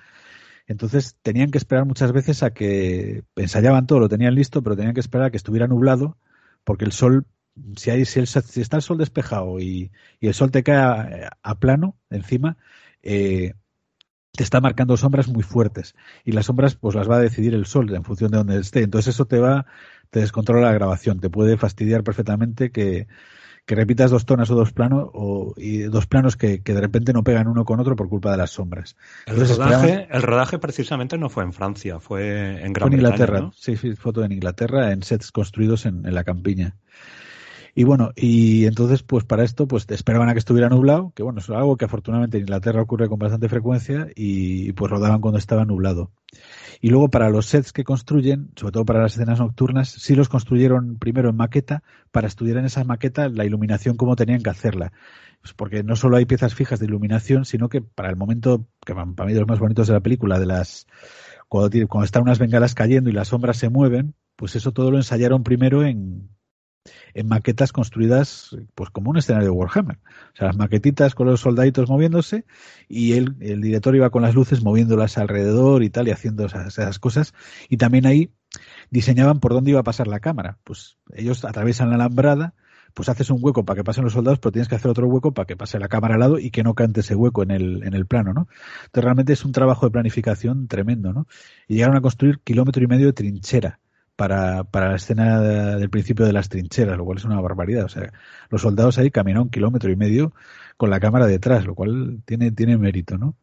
Entonces 0.67 1.17
tenían 1.21 1.51
que 1.51 1.59
esperar 1.59 1.85
muchas 1.85 2.11
veces 2.11 2.41
a 2.41 2.51
que 2.51 3.23
ensayaban 3.35 3.85
todo, 3.85 3.99
lo 3.99 4.09
tenían 4.09 4.33
listo, 4.33 4.63
pero 4.63 4.75
tenían 4.75 4.95
que 4.95 4.99
esperar 4.99 5.27
a 5.27 5.31
que 5.31 5.37
estuviera 5.37 5.67
nublado, 5.67 6.17
porque 6.63 6.85
el 6.85 6.91
sol, 6.91 7.27
si, 7.75 7.89
hay, 7.89 8.05
si, 8.05 8.19
el, 8.19 8.27
si 8.27 8.61
está 8.61 8.77
el 8.77 8.83
sol 8.83 8.97
despejado 8.97 9.59
y, 9.59 9.91
y, 10.19 10.27
el 10.27 10.33
sol 10.33 10.51
te 10.51 10.63
cae 10.63 10.77
a, 10.77 11.37
a 11.41 11.59
plano 11.59 11.97
encima, 12.09 12.57
eh, 13.01 13.53
te 14.35 14.43
está 14.43 14.61
marcando 14.61 14.97
sombras 14.97 15.27
muy 15.27 15.43
fuertes. 15.43 15.95
Y 16.23 16.33
las 16.33 16.47
sombras, 16.47 16.75
pues 16.75 16.95
las 16.95 17.09
va 17.09 17.17
a 17.17 17.21
decidir 17.21 17.53
el 17.53 17.65
sol 17.65 17.93
en 17.93 18.03
función 18.03 18.31
de 18.31 18.37
donde 18.37 18.59
esté. 18.59 18.81
Entonces 18.83 19.15
eso 19.15 19.25
te 19.25 19.39
va, 19.39 19.65
te 20.09 20.19
descontrola 20.19 20.67
la 20.67 20.73
grabación, 20.73 21.19
te 21.19 21.29
puede 21.29 21.57
fastidiar 21.57 22.03
perfectamente 22.03 22.71
que, 22.71 23.07
que 23.65 23.75
repitas 23.75 24.11
dos 24.11 24.25
tonas 24.25 24.49
o 24.51 24.55
dos 24.55 24.73
planos 24.73 25.09
o, 25.13 25.53
y 25.57 25.79
dos 25.79 26.05
planos 26.05 26.35
que, 26.35 26.61
que, 26.61 26.73
de 26.73 26.81
repente 26.81 27.13
no 27.13 27.23
pegan 27.23 27.47
uno 27.47 27.65
con 27.65 27.79
otro 27.79 27.95
por 27.95 28.09
culpa 28.09 28.31
de 28.31 28.37
las 28.37 28.51
sombras. 28.51 28.95
El, 29.25 29.33
Entonces, 29.33 29.57
rodaje, 29.57 30.07
el 30.11 30.21
rodaje 30.21 30.59
precisamente 30.59 31.17
no 31.17 31.29
fue 31.29 31.43
en 31.43 31.53
Francia, 31.53 31.99
fue 31.99 32.63
en 32.63 32.73
Gran 32.73 32.89
fue 32.89 32.95
en 32.95 33.01
Inglaterra, 33.01 33.31
Bretaña, 33.31 33.47
¿no? 33.47 33.53
sí, 33.55 33.77
sí, 33.77 33.95
foto 33.95 34.23
en 34.23 34.31
Inglaterra, 34.31 34.91
en 34.91 35.01
sets 35.03 35.31
construidos 35.31 35.85
en, 35.85 36.05
en 36.05 36.13
la 36.13 36.23
campiña. 36.23 36.75
Y 37.77 37.83
bueno, 37.83 38.11
y 38.15 38.65
entonces, 38.67 39.03
pues 39.03 39.25
para 39.25 39.43
esto, 39.43 39.67
pues 39.67 39.85
esperaban 39.89 40.29
a 40.29 40.33
que 40.33 40.39
estuviera 40.39 40.69
nublado, 40.69 41.11
que 41.13 41.23
bueno, 41.23 41.39
es 41.39 41.49
algo 41.49 41.75
que 41.75 41.83
afortunadamente 41.83 42.37
en 42.37 42.43
Inglaterra 42.43 42.81
ocurre 42.81 43.09
con 43.09 43.19
bastante 43.19 43.49
frecuencia, 43.49 44.07
y 44.15 44.71
pues 44.71 44.89
rodaban 44.89 45.19
cuando 45.19 45.37
estaba 45.37 45.65
nublado. 45.65 46.09
Y 46.79 46.89
luego 46.89 47.09
para 47.09 47.29
los 47.29 47.47
sets 47.47 47.73
que 47.73 47.83
construyen, 47.83 48.51
sobre 48.55 48.71
todo 48.71 48.85
para 48.85 49.01
las 49.01 49.15
escenas 49.15 49.39
nocturnas, 49.39 49.89
sí 49.89 50.15
los 50.15 50.29
construyeron 50.29 50.97
primero 50.99 51.29
en 51.29 51.35
maqueta 51.35 51.83
para 52.11 52.27
estudiar 52.27 52.57
en 52.57 52.65
esa 52.65 52.85
maqueta 52.85 53.27
la 53.27 53.43
iluminación 53.43 53.97
cómo 53.97 54.15
tenían 54.15 54.41
que 54.41 54.49
hacerla. 54.51 54.93
Pues 55.41 55.53
porque 55.53 55.83
no 55.83 55.97
solo 55.97 56.15
hay 56.15 56.25
piezas 56.25 56.55
fijas 56.55 56.79
de 56.79 56.85
iluminación, 56.85 57.43
sino 57.43 57.67
que 57.67 57.81
para 57.81 58.09
el 58.09 58.15
momento, 58.15 58.67
que 58.85 58.93
para 58.95 59.25
mí 59.27 59.33
de 59.33 59.39
los 59.39 59.49
más 59.49 59.59
bonitos 59.59 59.87
de 59.87 59.93
la 59.93 59.99
película, 59.99 60.39
de 60.39 60.45
las 60.45 60.87
cuando, 61.49 61.69
cuando 61.89 62.05
están 62.05 62.23
unas 62.23 62.39
bengalas 62.39 62.73
cayendo 62.73 63.09
y 63.09 63.13
las 63.13 63.27
sombras 63.27 63.57
se 63.57 63.69
mueven, 63.69 64.15
pues 64.37 64.55
eso 64.55 64.71
todo 64.71 64.91
lo 64.91 64.97
ensayaron 64.97 65.43
primero 65.43 65.83
en, 65.83 66.29
en 67.13 67.27
maquetas 67.27 67.71
construidas 67.71 68.55
pues 68.75 68.89
como 68.89 69.09
un 69.09 69.17
escenario 69.17 69.49
de 69.49 69.55
Warhammer. 69.55 69.97
O 70.33 70.37
sea, 70.37 70.47
las 70.47 70.57
maquetitas 70.57 71.15
con 71.15 71.27
los 71.27 71.41
soldaditos 71.41 71.89
moviéndose 71.89 72.45
y 72.87 73.13
el 73.13 73.61
director 73.61 73.95
iba 73.95 74.09
con 74.09 74.21
las 74.21 74.35
luces 74.35 74.63
moviéndolas 74.63 75.17
alrededor 75.17 75.83
y 75.83 75.89
tal 75.89 76.07
y 76.07 76.11
haciendo 76.11 76.45
esas, 76.45 76.67
esas 76.77 76.99
cosas. 76.99 77.33
Y 77.69 77.77
también 77.77 78.05
ahí 78.05 78.31
diseñaban 78.89 79.39
por 79.39 79.53
dónde 79.53 79.71
iba 79.71 79.79
a 79.79 79.83
pasar 79.83 80.07
la 80.07 80.19
cámara. 80.19 80.57
Pues 80.63 80.97
ellos 81.13 81.43
atraviesan 81.45 81.89
la 81.89 81.95
alambrada, 81.95 82.53
pues 82.93 83.09
haces 83.09 83.29
un 83.29 83.39
hueco 83.41 83.65
para 83.65 83.77
que 83.77 83.83
pasen 83.83 84.03
los 84.03 84.13
soldados, 84.13 84.39
pero 84.39 84.51
tienes 84.51 84.67
que 84.67 84.75
hacer 84.75 84.89
otro 84.89 85.07
hueco 85.07 85.33
para 85.33 85.45
que 85.45 85.57
pase 85.57 85.79
la 85.79 85.87
cámara 85.87 86.15
al 86.15 86.19
lado 86.21 86.39
y 86.39 86.51
que 86.51 86.63
no 86.63 86.75
cante 86.75 87.01
ese 87.01 87.15
hueco 87.15 87.43
en 87.43 87.51
el, 87.51 87.83
en 87.83 87.93
el 87.93 88.05
plano, 88.05 88.33
¿no? 88.33 88.47
Entonces 88.85 89.03
realmente 89.03 89.33
es 89.33 89.43
un 89.43 89.51
trabajo 89.51 89.85
de 89.85 89.91
planificación 89.91 90.67
tremendo, 90.67 91.11
¿no? 91.13 91.27
Y 91.67 91.75
llegaron 91.75 91.97
a 91.97 92.01
construir 92.01 92.39
kilómetro 92.39 92.83
y 92.83 92.87
medio 92.87 93.07
de 93.07 93.13
trinchera 93.13 93.79
para, 94.15 94.63
para 94.63 94.89
la 94.89 94.95
escena 94.95 95.39
de, 95.41 95.75
del 95.79 95.89
principio 95.89 96.25
de 96.25 96.33
las 96.33 96.49
trincheras, 96.49 96.97
lo 96.97 97.05
cual 97.05 97.17
es 97.17 97.25
una 97.25 97.39
barbaridad. 97.41 97.85
O 97.85 97.89
sea, 97.89 98.11
los 98.49 98.61
soldados 98.61 98.97
ahí 98.97 99.11
caminaron 99.11 99.45
un 99.45 99.49
kilómetro 99.49 99.91
y 99.91 99.95
medio 99.95 100.33
con 100.77 100.89
la 100.89 100.99
cámara 100.99 101.27
detrás, 101.27 101.65
lo 101.65 101.75
cual 101.75 102.21
tiene, 102.25 102.51
tiene 102.51 102.77
mérito, 102.77 103.17
¿no? 103.17 103.35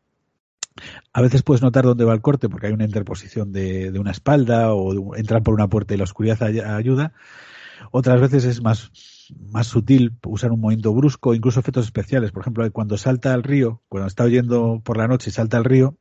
A 1.13 1.21
veces 1.21 1.43
puedes 1.43 1.63
notar 1.63 1.85
dónde 1.85 2.05
va 2.05 2.15
el 2.15 2.23
corte 2.23 2.49
porque 2.49 2.67
hay 2.67 2.73
una 2.73 2.85
interposición 2.85 3.53
de, 3.53 3.93
de 3.93 3.99
una 3.99 4.11
espalda 4.11 4.73
o 4.73 5.15
entran 5.17 5.43
por 5.43 5.55
una 5.55 5.69
puerta 5.69 5.95
y 5.95 5.99
la 5.99 6.05
oscuridad 6.05 6.43
ayuda. 6.43 7.13
Otras 7.91 8.21
veces 8.21 8.45
es 8.45 8.63
más, 8.63 8.91
más 9.51 9.67
sutil 9.67 10.17
usar 10.25 10.53
un 10.53 10.61
movimiento 10.61 10.95
brusco, 10.95 11.35
incluso 11.35 11.61
efectos 11.61 11.85
especiales. 11.85 12.33
Por 12.33 12.43
ejemplo, 12.43 12.71
cuando 12.73 12.97
salta 12.97 13.35
al 13.35 13.43
río, 13.43 13.83
cuando 13.89 14.07
está 14.07 14.25
oyendo 14.25 14.81
por 14.83 14.97
la 14.97 15.09
noche 15.09 15.31
y 15.31 15.33
salta 15.33 15.59
al 15.59 15.65
río, 15.65 15.97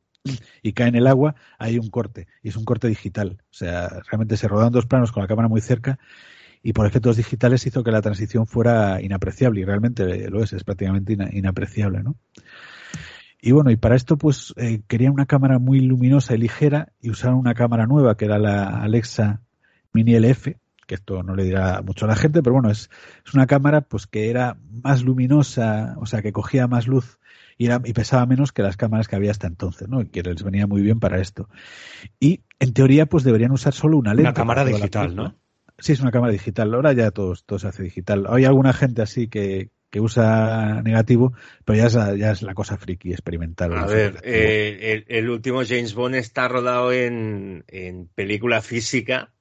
y 0.62 0.72
cae 0.72 0.88
en 0.88 0.96
el 0.96 1.06
agua, 1.06 1.34
hay 1.58 1.78
un 1.78 1.88
corte, 1.88 2.28
y 2.42 2.48
es 2.48 2.56
un 2.56 2.64
corte 2.64 2.88
digital. 2.88 3.38
O 3.50 3.54
sea, 3.54 3.88
realmente 4.10 4.36
se 4.36 4.48
rodan 4.48 4.72
dos 4.72 4.86
planos 4.86 5.12
con 5.12 5.22
la 5.22 5.28
cámara 5.28 5.48
muy 5.48 5.60
cerca 5.60 5.98
y 6.62 6.72
por 6.72 6.86
efectos 6.86 7.16
digitales 7.16 7.66
hizo 7.66 7.82
que 7.82 7.90
la 7.90 8.02
transición 8.02 8.46
fuera 8.46 9.00
inapreciable 9.02 9.60
y 9.60 9.64
realmente 9.64 10.30
lo 10.30 10.42
es, 10.42 10.52
es 10.52 10.64
prácticamente 10.64 11.14
ina 11.14 11.28
inapreciable, 11.32 12.02
¿no? 12.02 12.16
Y 13.44 13.50
bueno, 13.50 13.72
y 13.72 13.76
para 13.76 13.96
esto 13.96 14.16
pues 14.16 14.54
eh, 14.56 14.82
querían 14.86 15.12
una 15.12 15.26
cámara 15.26 15.58
muy 15.58 15.80
luminosa 15.80 16.34
y 16.34 16.38
ligera 16.38 16.92
y 17.00 17.10
usaron 17.10 17.38
una 17.38 17.54
cámara 17.54 17.86
nueva 17.86 18.16
que 18.16 18.26
era 18.26 18.38
la 18.38 18.80
Alexa 18.80 19.40
Mini 19.92 20.14
LF, 20.14 20.54
que 20.86 20.94
esto 20.94 21.24
no 21.24 21.34
le 21.34 21.42
dirá 21.42 21.82
mucho 21.82 22.04
a 22.04 22.08
la 22.08 22.14
gente, 22.14 22.40
pero 22.40 22.54
bueno, 22.54 22.70
es, 22.70 22.88
es 23.26 23.34
una 23.34 23.48
cámara 23.48 23.80
pues 23.80 24.06
que 24.06 24.30
era 24.30 24.56
más 24.84 25.02
luminosa, 25.02 25.96
o 25.98 26.06
sea, 26.06 26.22
que 26.22 26.32
cogía 26.32 26.68
más 26.68 26.86
luz 26.86 27.18
y, 27.62 27.66
era, 27.66 27.80
y, 27.84 27.92
pesaba 27.92 28.26
menos 28.26 28.50
que 28.50 28.62
las 28.62 28.76
cámaras 28.76 29.06
que 29.06 29.14
había 29.14 29.30
hasta 29.30 29.46
entonces, 29.46 29.88
¿no? 29.88 30.00
Y 30.00 30.06
que 30.06 30.22
les 30.22 30.42
venía 30.42 30.66
muy 30.66 30.82
bien 30.82 30.98
para 30.98 31.20
esto. 31.20 31.48
Y 32.18 32.40
en 32.58 32.72
teoría, 32.72 33.06
pues 33.06 33.22
deberían 33.22 33.52
usar 33.52 33.72
solo 33.72 33.98
una 33.98 34.14
lente. 34.14 34.22
Una 34.22 34.34
cámara 34.34 34.64
digital, 34.64 35.14
¿no? 35.14 35.36
Sí, 35.78 35.92
es 35.92 36.00
una 36.00 36.10
cámara 36.10 36.32
digital. 36.32 36.74
Ahora 36.74 36.92
ya 36.92 37.12
todo, 37.12 37.34
todo 37.46 37.60
se 37.60 37.68
hace 37.68 37.84
digital. 37.84 38.26
Hay 38.28 38.44
alguna 38.44 38.72
gente 38.72 39.00
así 39.00 39.28
que, 39.28 39.70
que 39.90 40.00
usa 40.00 40.82
negativo, 40.82 41.34
pero 41.64 41.78
ya 41.78 41.86
es, 41.86 41.94
la, 41.94 42.16
ya 42.16 42.32
es 42.32 42.42
la 42.42 42.54
cosa 42.54 42.76
friki 42.76 43.12
experimental. 43.12 43.76
A 43.76 43.86
ver, 43.86 44.20
eh, 44.24 45.04
el, 45.06 45.16
el, 45.16 45.30
último 45.30 45.62
James 45.64 45.94
Bond 45.94 46.16
está 46.16 46.48
rodado 46.48 46.92
en, 46.92 47.64
en 47.68 48.08
película 48.08 48.60
física. 48.60 49.32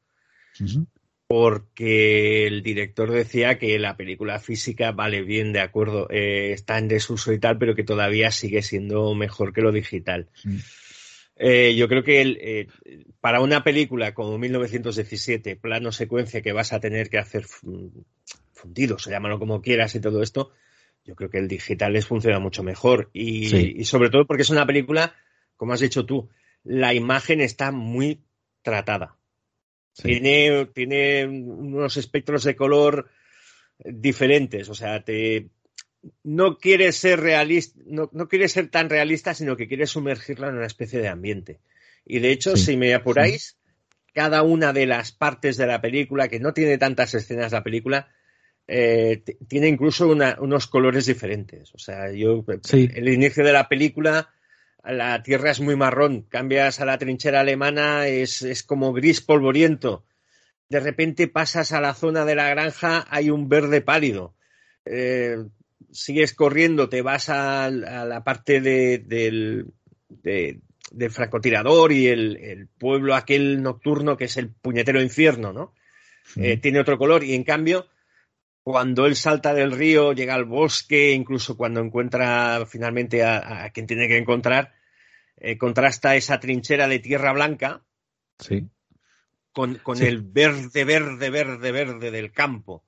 Uh 0.59 0.63
-huh 0.65 0.85
porque 1.31 2.45
el 2.45 2.61
director 2.61 3.09
decía 3.09 3.57
que 3.57 3.79
la 3.79 3.95
película 3.95 4.37
física 4.39 4.91
vale 4.91 5.21
bien, 5.21 5.53
de 5.53 5.61
acuerdo, 5.61 6.09
eh, 6.09 6.51
está 6.51 6.77
en 6.77 6.89
desuso 6.89 7.31
y 7.31 7.39
tal, 7.39 7.57
pero 7.57 7.73
que 7.73 7.85
todavía 7.85 8.31
sigue 8.31 8.61
siendo 8.61 9.15
mejor 9.15 9.53
que 9.53 9.61
lo 9.61 9.71
digital. 9.71 10.27
Mm. 10.43 10.57
Eh, 11.37 11.75
yo 11.77 11.87
creo 11.87 12.03
que 12.03 12.19
el, 12.19 12.37
eh, 12.41 12.67
para 13.21 13.39
una 13.39 13.63
película 13.63 14.13
como 14.13 14.37
1917, 14.37 15.55
plano 15.55 15.93
secuencia 15.93 16.41
que 16.41 16.51
vas 16.51 16.73
a 16.73 16.81
tener 16.81 17.09
que 17.09 17.19
hacer 17.19 17.45
fundidos, 18.51 19.07
o 19.07 19.09
llámalo 19.09 19.39
como 19.39 19.61
quieras 19.61 19.95
y 19.95 20.01
todo 20.01 20.23
esto, 20.23 20.51
yo 21.05 21.15
creo 21.15 21.29
que 21.29 21.37
el 21.37 21.47
digital 21.47 21.93
les 21.93 22.07
funciona 22.07 22.39
mucho 22.39 22.61
mejor. 22.61 23.09
Y, 23.13 23.47
sí. 23.47 23.73
y 23.77 23.85
sobre 23.85 24.09
todo 24.09 24.27
porque 24.27 24.43
es 24.43 24.49
una 24.49 24.65
película, 24.65 25.15
como 25.55 25.71
has 25.71 25.79
dicho 25.79 26.05
tú, 26.05 26.27
la 26.65 26.93
imagen 26.93 27.39
está 27.39 27.71
muy 27.71 28.19
tratada. 28.63 29.15
Sí. 29.93 30.03
Tiene, 30.03 30.67
tiene 30.73 31.25
unos 31.25 31.97
espectros 31.97 32.43
de 32.43 32.55
color 32.55 33.09
diferentes, 33.83 34.69
o 34.69 34.75
sea, 34.75 35.03
te, 35.03 35.49
no 36.23 36.57
quiere 36.57 36.91
ser 36.91 37.19
realista, 37.19 37.79
no, 37.85 38.09
no, 38.13 38.27
quiere 38.27 38.47
ser 38.47 38.69
tan 38.69 38.89
realista, 38.89 39.33
sino 39.33 39.55
que 39.55 39.67
quiere 39.67 39.87
sumergirla 39.87 40.49
en 40.49 40.55
una 40.55 40.65
especie 40.65 40.99
de 40.99 41.07
ambiente. 41.07 41.59
Y 42.05 42.19
de 42.19 42.31
hecho, 42.31 42.55
sí, 42.55 42.65
si 42.65 42.77
me 42.77 42.93
apuráis, 42.93 43.57
sí. 43.59 44.11
cada 44.13 44.41
una 44.43 44.73
de 44.73 44.85
las 44.87 45.11
partes 45.11 45.57
de 45.57 45.67
la 45.67 45.81
película, 45.81 46.27
que 46.27 46.39
no 46.39 46.53
tiene 46.53 46.77
tantas 46.77 47.13
escenas 47.13 47.51
la 47.51 47.63
película, 47.63 48.09
eh, 48.67 49.23
tiene 49.47 49.67
incluso 49.67 50.07
una, 50.07 50.37
unos 50.39 50.67
colores 50.67 51.05
diferentes. 51.05 51.73
O 51.73 51.77
sea, 51.77 52.11
yo 52.11 52.43
sí. 52.63 52.89
el 52.93 53.09
inicio 53.09 53.43
de 53.43 53.53
la 53.53 53.67
película, 53.67 54.29
la 54.83 55.21
tierra 55.23 55.51
es 55.51 55.59
muy 55.59 55.75
marrón, 55.75 56.23
cambias 56.23 56.79
a 56.79 56.85
la 56.85 56.97
trinchera 56.97 57.41
alemana, 57.41 58.07
es, 58.07 58.41
es 58.41 58.63
como 58.63 58.93
gris 58.93 59.21
polvoriento. 59.21 60.05
De 60.69 60.79
repente 60.79 61.27
pasas 61.27 61.71
a 61.71 61.81
la 61.81 61.93
zona 61.93 62.25
de 62.25 62.35
la 62.35 62.49
granja, 62.49 63.05
hay 63.09 63.29
un 63.29 63.49
verde 63.49 63.81
pálido. 63.81 64.35
Eh, 64.85 65.37
sigues 65.91 66.33
corriendo, 66.33 66.89
te 66.89 67.01
vas 67.01 67.29
a, 67.29 67.65
a 67.65 67.69
la 67.69 68.23
parte 68.23 68.61
de, 68.61 68.99
del, 68.99 69.67
de, 70.09 70.61
del 70.91 71.11
francotirador 71.11 71.91
y 71.91 72.07
el, 72.07 72.37
el, 72.37 72.67
pueblo 72.67 73.15
aquel 73.15 73.61
nocturno 73.61 74.17
que 74.17 74.25
es 74.25 74.37
el 74.37 74.49
puñetero 74.49 75.01
infierno, 75.01 75.53
¿no? 75.53 75.73
Eh, 76.37 76.57
tiene 76.57 76.79
otro 76.79 76.97
color 76.97 77.23
y 77.23 77.33
en 77.33 77.43
cambio, 77.43 77.87
cuando 78.63 79.05
él 79.05 79.15
salta 79.15 79.53
del 79.53 79.71
río, 79.71 80.13
llega 80.13 80.35
al 80.35 80.45
bosque, 80.45 81.11
incluso 81.13 81.57
cuando 81.57 81.79
encuentra 81.79 82.65
finalmente 82.67 83.23
a, 83.23 83.65
a 83.65 83.69
quien 83.71 83.87
tiene 83.87 84.07
que 84.07 84.17
encontrar, 84.17 84.73
eh, 85.37 85.57
contrasta 85.57 86.15
esa 86.15 86.39
trinchera 86.39 86.87
de 86.87 86.99
tierra 86.99 87.33
blanca 87.33 87.83
sí. 88.37 88.67
con, 89.51 89.75
con 89.75 89.97
sí. 89.97 90.05
el 90.05 90.21
verde, 90.21 90.83
verde, 90.85 91.29
verde, 91.29 91.71
verde 91.71 92.11
del 92.11 92.31
campo. 92.31 92.83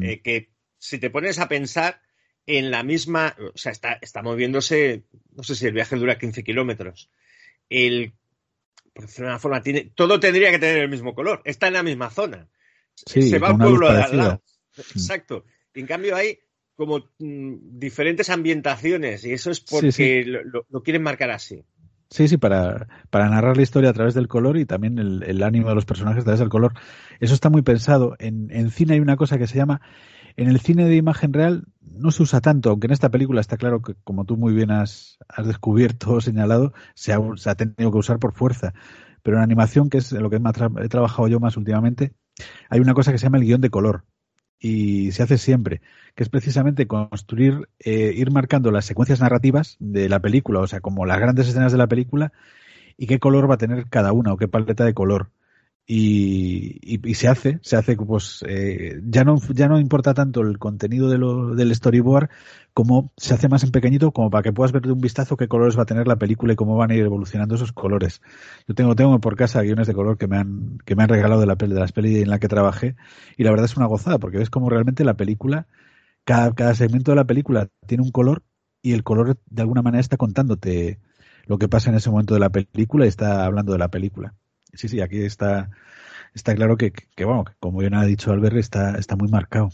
Eh, 0.00 0.20
que 0.20 0.50
si 0.78 0.98
te 0.98 1.08
pones 1.08 1.38
a 1.38 1.48
pensar, 1.48 2.02
en 2.46 2.70
la 2.70 2.82
misma, 2.82 3.34
o 3.38 3.58
sea, 3.58 3.72
está, 3.72 3.98
está 4.00 4.22
moviéndose, 4.22 5.04
no 5.34 5.42
sé 5.42 5.54
si 5.54 5.66
el 5.66 5.72
viaje 5.72 5.96
dura 5.96 6.18
15 6.18 6.44
kilómetros. 6.44 7.10
El, 7.68 8.12
por 8.92 9.06
decirlo 9.06 9.26
de 9.26 9.32
una 9.32 9.40
forma, 9.40 9.62
tiene, 9.62 9.90
todo 9.94 10.20
tendría 10.20 10.50
que 10.50 10.58
tener 10.58 10.78
el 10.78 10.88
mismo 10.88 11.14
color. 11.14 11.42
Está 11.44 11.66
en 11.66 11.74
la 11.74 11.82
misma 11.82 12.10
zona. 12.10 12.48
Se 12.94 13.38
va 13.38 13.48
al 13.48 13.58
pueblo 13.58 13.92
de 13.92 14.02
al 14.02 14.16
lado. 14.16 14.42
Exacto. 14.76 15.44
En 15.74 15.86
cambio, 15.86 16.16
hay 16.16 16.38
como 16.74 16.98
mm, 17.18 17.78
diferentes 17.78 18.30
ambientaciones 18.30 19.24
y 19.24 19.32
eso 19.32 19.50
es 19.50 19.60
porque 19.60 19.92
sí, 19.92 20.22
sí. 20.22 20.24
Lo, 20.24 20.66
lo, 20.68 20.82
quieren 20.82 21.02
marcar 21.02 21.30
así. 21.30 21.64
Sí, 22.10 22.28
sí, 22.28 22.36
para, 22.36 22.86
para, 23.10 23.28
narrar 23.28 23.56
la 23.56 23.62
historia 23.62 23.90
a 23.90 23.94
través 23.94 24.14
del 24.14 24.28
color 24.28 24.56
y 24.58 24.64
también 24.64 24.98
el, 24.98 25.22
el, 25.24 25.42
ánimo 25.42 25.68
de 25.68 25.74
los 25.74 25.86
personajes 25.86 26.20
a 26.20 26.24
través 26.24 26.40
del 26.40 26.48
color. 26.48 26.74
Eso 27.18 27.34
está 27.34 27.50
muy 27.50 27.62
pensado. 27.62 28.14
En, 28.18 28.50
en 28.52 28.70
cine 28.70 28.94
hay 28.94 29.00
una 29.00 29.16
cosa 29.16 29.38
que 29.38 29.46
se 29.46 29.56
llama 29.56 29.80
en 30.36 30.48
el 30.48 30.60
cine 30.60 30.84
de 30.84 30.96
imagen 30.96 31.32
real 31.32 31.64
no 31.80 32.10
se 32.10 32.22
usa 32.22 32.40
tanto, 32.40 32.70
aunque 32.70 32.86
en 32.86 32.92
esta 32.92 33.10
película 33.10 33.40
está 33.40 33.56
claro 33.56 33.80
que, 33.80 33.94
como 34.04 34.24
tú 34.26 34.36
muy 34.36 34.52
bien 34.52 34.70
has, 34.70 35.18
has 35.28 35.46
descubierto 35.46 36.12
o 36.12 36.20
señalado, 36.20 36.74
se 36.94 37.12
ha, 37.12 37.18
se 37.36 37.48
ha, 37.48 37.54
tenido 37.54 37.90
que 37.90 37.98
usar 37.98 38.18
por 38.18 38.34
fuerza. 38.34 38.74
Pero 39.22 39.38
en 39.38 39.42
animación, 39.42 39.88
que 39.88 39.98
es 39.98 40.12
lo 40.12 40.28
que 40.28 40.36
he 40.36 40.88
trabajado 40.88 41.28
yo 41.28 41.40
más 41.40 41.56
últimamente, 41.56 42.12
hay 42.68 42.80
una 42.80 42.94
cosa 42.94 43.12
que 43.12 43.18
se 43.18 43.24
llama 43.24 43.38
el 43.38 43.44
guion 43.44 43.62
de 43.62 43.70
color. 43.70 44.04
Y 44.58 45.12
se 45.12 45.22
hace 45.22 45.38
siempre, 45.38 45.82
que 46.14 46.22
es 46.22 46.28
precisamente 46.28 46.86
construir, 46.86 47.68
eh, 47.78 48.12
ir 48.16 48.30
marcando 48.30 48.70
las 48.70 48.86
secuencias 48.86 49.20
narrativas 49.20 49.76
de 49.80 50.08
la 50.08 50.20
película, 50.20 50.60
o 50.60 50.66
sea, 50.66 50.80
como 50.80 51.06
las 51.06 51.20
grandes 51.20 51.48
escenas 51.48 51.72
de 51.72 51.78
la 51.78 51.86
película, 51.86 52.32
y 52.96 53.06
qué 53.06 53.18
color 53.18 53.50
va 53.50 53.54
a 53.54 53.58
tener 53.58 53.86
cada 53.88 54.12
una, 54.12 54.32
o 54.32 54.36
qué 54.36 54.48
paleta 54.48 54.84
de 54.84 54.94
color 54.94 55.30
y, 55.88 56.78
y, 56.82 57.08
y, 57.08 57.14
se 57.14 57.28
hace, 57.28 57.60
se 57.62 57.76
hace 57.76 57.96
pues 57.96 58.44
eh, 58.48 59.00
ya 59.04 59.22
no 59.22 59.36
ya 59.54 59.68
no 59.68 59.78
importa 59.78 60.14
tanto 60.14 60.40
el 60.40 60.58
contenido 60.58 61.08
de 61.08 61.16
lo, 61.16 61.54
del 61.54 61.72
storyboard 61.72 62.28
como 62.74 63.12
se 63.16 63.34
hace 63.34 63.48
más 63.48 63.62
en 63.62 63.70
pequeñito 63.70 64.10
como 64.10 64.28
para 64.28 64.42
que 64.42 64.52
puedas 64.52 64.72
ver 64.72 64.82
de 64.82 64.92
un 64.92 65.00
vistazo 65.00 65.36
qué 65.36 65.46
colores 65.46 65.78
va 65.78 65.82
a 65.82 65.86
tener 65.86 66.08
la 66.08 66.16
película 66.16 66.52
y 66.52 66.56
cómo 66.56 66.76
van 66.76 66.90
a 66.90 66.96
ir 66.96 67.04
evolucionando 67.04 67.54
esos 67.54 67.72
colores. 67.72 68.20
Yo 68.66 68.74
tengo 68.74 68.96
tengo 68.96 69.20
por 69.20 69.36
casa 69.36 69.62
guiones 69.62 69.86
de 69.86 69.94
color 69.94 70.18
que 70.18 70.26
me 70.26 70.38
han 70.38 70.78
que 70.84 70.96
me 70.96 71.04
han 71.04 71.08
regalado 71.08 71.40
de 71.40 71.46
la 71.46 71.56
peli 71.56 71.74
de 71.74 71.80
las 71.80 71.92
pelis 71.92 72.20
en 72.20 72.30
la 72.30 72.40
que 72.40 72.48
trabajé 72.48 72.96
y 73.36 73.44
la 73.44 73.50
verdad 73.50 73.66
es 73.66 73.76
una 73.76 73.86
gozada 73.86 74.18
porque 74.18 74.38
ves 74.38 74.50
como 74.50 74.68
realmente 74.68 75.04
la 75.04 75.14
película 75.14 75.68
cada, 76.24 76.52
cada 76.54 76.74
segmento 76.74 77.12
de 77.12 77.16
la 77.16 77.26
película 77.26 77.68
tiene 77.86 78.02
un 78.02 78.10
color 78.10 78.42
y 78.82 78.92
el 78.92 79.04
color 79.04 79.38
de 79.46 79.62
alguna 79.62 79.82
manera 79.82 80.00
está 80.00 80.16
contándote 80.16 80.98
lo 81.46 81.58
que 81.58 81.68
pasa 81.68 81.90
en 81.90 81.96
ese 81.96 82.10
momento 82.10 82.34
de 82.34 82.40
la 82.40 82.50
película 82.50 83.04
y 83.04 83.08
está 83.08 83.44
hablando 83.44 83.72
de 83.72 83.78
la 83.78 83.88
película 83.88 84.34
sí, 84.76 84.88
sí, 84.88 85.00
aquí 85.00 85.22
está, 85.22 85.70
está 86.34 86.54
claro 86.54 86.76
que, 86.76 86.92
que, 86.92 87.04
que 87.14 87.24
bueno, 87.24 87.44
que 87.44 87.52
como 87.58 87.78
bien 87.78 87.94
ha 87.94 88.04
dicho 88.04 88.32
Albert, 88.32 88.56
está, 88.56 88.96
está 88.98 89.16
muy 89.16 89.28
marcado. 89.28 89.70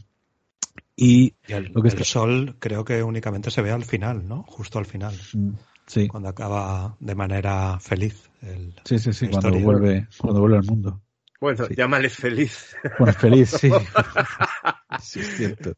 Y, 0.97 1.35
y 1.49 1.53
el, 1.53 1.73
lo 1.73 1.83
que 1.83 1.89
el 1.89 1.95
está... 1.95 2.05
sol 2.05 2.57
creo 2.59 2.85
que 2.85 3.03
únicamente 3.03 3.51
se 3.51 3.63
ve 3.63 3.71
al 3.71 3.85
final, 3.85 4.27
¿no? 4.29 4.45
Justo 4.45 4.79
al 4.79 4.87
final. 4.87 5.15
Mm, 5.33 5.51
sí. 5.87 6.09
Cuando 6.09 6.29
acaba 6.29 6.97
de 7.01 7.15
manera 7.15 7.79
feliz. 7.81 8.31
El, 8.43 8.75
sí, 8.85 8.99
sí, 8.99 9.13
sí, 9.13 9.29
cuando 9.29 9.59
vuelve, 9.59 10.07
cuando 10.19 10.41
vuelve 10.41 10.59
al 10.59 10.65
mundo. 10.65 11.01
Bueno, 11.41 11.65
sí. 11.67 11.75
llámale 11.77 12.09
feliz. 12.09 12.77
Bueno, 12.99 13.13
feliz, 13.15 13.51
sí. 13.51 13.71
sí, 15.01 15.21
es 15.21 15.37
cierto. 15.37 15.73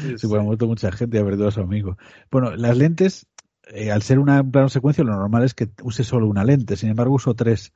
Sí, 0.00 0.16
sí, 0.16 0.26
bueno, 0.26 0.42
ha 0.42 0.46
muerto 0.46 0.66
mucha 0.66 0.90
gente 0.90 1.18
y 1.18 1.20
ha 1.20 1.24
perdido 1.24 1.48
a 1.48 1.50
su 1.50 1.60
amigo. 1.60 1.98
Bueno, 2.30 2.56
las 2.56 2.76
lentes, 2.78 3.26
eh, 3.66 3.90
al 3.90 4.02
ser 4.02 4.18
una 4.18 4.42
plano 4.42 4.70
secuencia, 4.70 5.04
lo 5.04 5.12
normal 5.12 5.44
es 5.44 5.52
que 5.52 5.68
use 5.82 6.02
solo 6.02 6.28
una 6.28 6.44
lente. 6.44 6.76
Sin 6.76 6.88
embargo, 6.88 7.14
uso 7.14 7.34
tres 7.34 7.74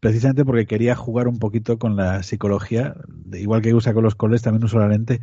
precisamente 0.00 0.44
porque 0.44 0.66
quería 0.66 0.94
jugar 0.94 1.28
un 1.28 1.38
poquito 1.38 1.78
con 1.78 1.96
la 1.96 2.22
psicología, 2.22 2.94
igual 3.32 3.62
que 3.62 3.74
usa 3.74 3.94
con 3.94 4.04
los 4.04 4.14
coles, 4.14 4.42
también 4.42 4.64
uso 4.64 4.78
la 4.78 4.88
lente 4.88 5.20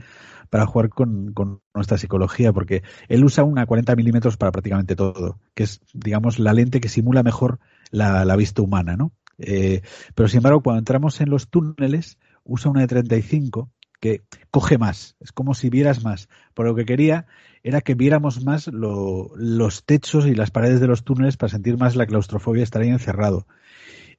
para 0.49 0.65
jugar 0.65 0.89
con, 0.89 1.33
con 1.33 1.61
nuestra 1.73 1.97
psicología, 1.97 2.53
porque 2.53 2.83
él 3.07 3.23
usa 3.23 3.43
una 3.43 3.65
40 3.65 3.95
milímetros 3.95 4.37
para 4.37 4.51
prácticamente 4.51 4.95
todo, 4.95 5.39
que 5.53 5.63
es, 5.63 5.81
digamos, 5.93 6.39
la 6.39 6.53
lente 6.53 6.79
que 6.79 6.89
simula 6.89 7.23
mejor 7.23 7.59
la, 7.91 8.25
la 8.25 8.35
vista 8.35 8.61
humana, 8.61 8.95
¿no? 8.95 9.11
Eh, 9.37 9.81
pero 10.13 10.29
sin 10.29 10.37
embargo, 10.37 10.61
cuando 10.61 10.79
entramos 10.79 11.19
en 11.21 11.29
los 11.29 11.49
túneles, 11.49 12.17
usa 12.43 12.71
una 12.71 12.81
de 12.81 12.87
35 12.87 13.69
que 13.99 14.21
coge 14.51 14.77
más, 14.77 15.15
es 15.19 15.31
como 15.31 15.53
si 15.53 15.69
vieras 15.69 16.03
más. 16.03 16.29
Por 16.53 16.65
lo 16.67 16.75
que 16.75 16.85
quería 16.85 17.25
era 17.63 17.81
que 17.81 17.95
viéramos 17.95 18.43
más 18.43 18.67
lo, 18.67 19.31
los 19.35 19.83
techos 19.85 20.27
y 20.27 20.35
las 20.35 20.51
paredes 20.51 20.79
de 20.79 20.87
los 20.87 21.03
túneles 21.03 21.37
para 21.37 21.49
sentir 21.49 21.77
más 21.77 21.95
la 21.95 22.05
claustrofobia, 22.05 22.63
estar 22.63 22.81
ahí 22.81 22.89
encerrado. 22.89 23.47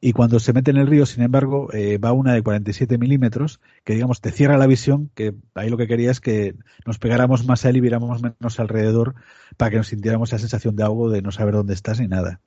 Y 0.01 0.13
cuando 0.13 0.39
se 0.41 0.53
mete 0.53 0.71
en 0.71 0.77
el 0.77 0.87
río, 0.87 1.07
sin 1.07 1.23
embargo, 1.23 1.73
eh, 1.73 1.99
va 1.99 2.13
una 2.13 2.35
de 2.35 2.43
47 2.43 2.99
milímetros, 2.99 3.61
que 3.85 3.95
digamos 3.95 4.21
te 4.21 4.31
cierra 4.31 4.59
la 4.59 4.67
visión, 4.67 5.11
que 5.15 5.35
ahí 5.55 5.71
lo 5.71 5.77
que 5.77 5.87
quería 5.87 6.11
es 6.11 6.21
que 6.21 6.55
nos 6.85 6.99
pegáramos 6.99 7.47
más 7.47 7.65
a 7.65 7.71
él 7.71 7.77
y 7.77 7.81
viéramos 7.81 8.23
menos 8.23 8.61
alrededor 8.61 9.15
para 9.57 9.71
que 9.71 9.77
nos 9.79 9.89
sintiéramos 9.89 10.31
esa 10.31 10.39
sensación 10.39 10.77
de 10.77 10.85
ahogo 10.85 11.11
de 11.11 11.23
no 11.23 11.31
saber 11.33 11.55
dónde 11.55 11.75
estás 11.75 12.01
ni 12.01 12.09
nada. 12.09 12.41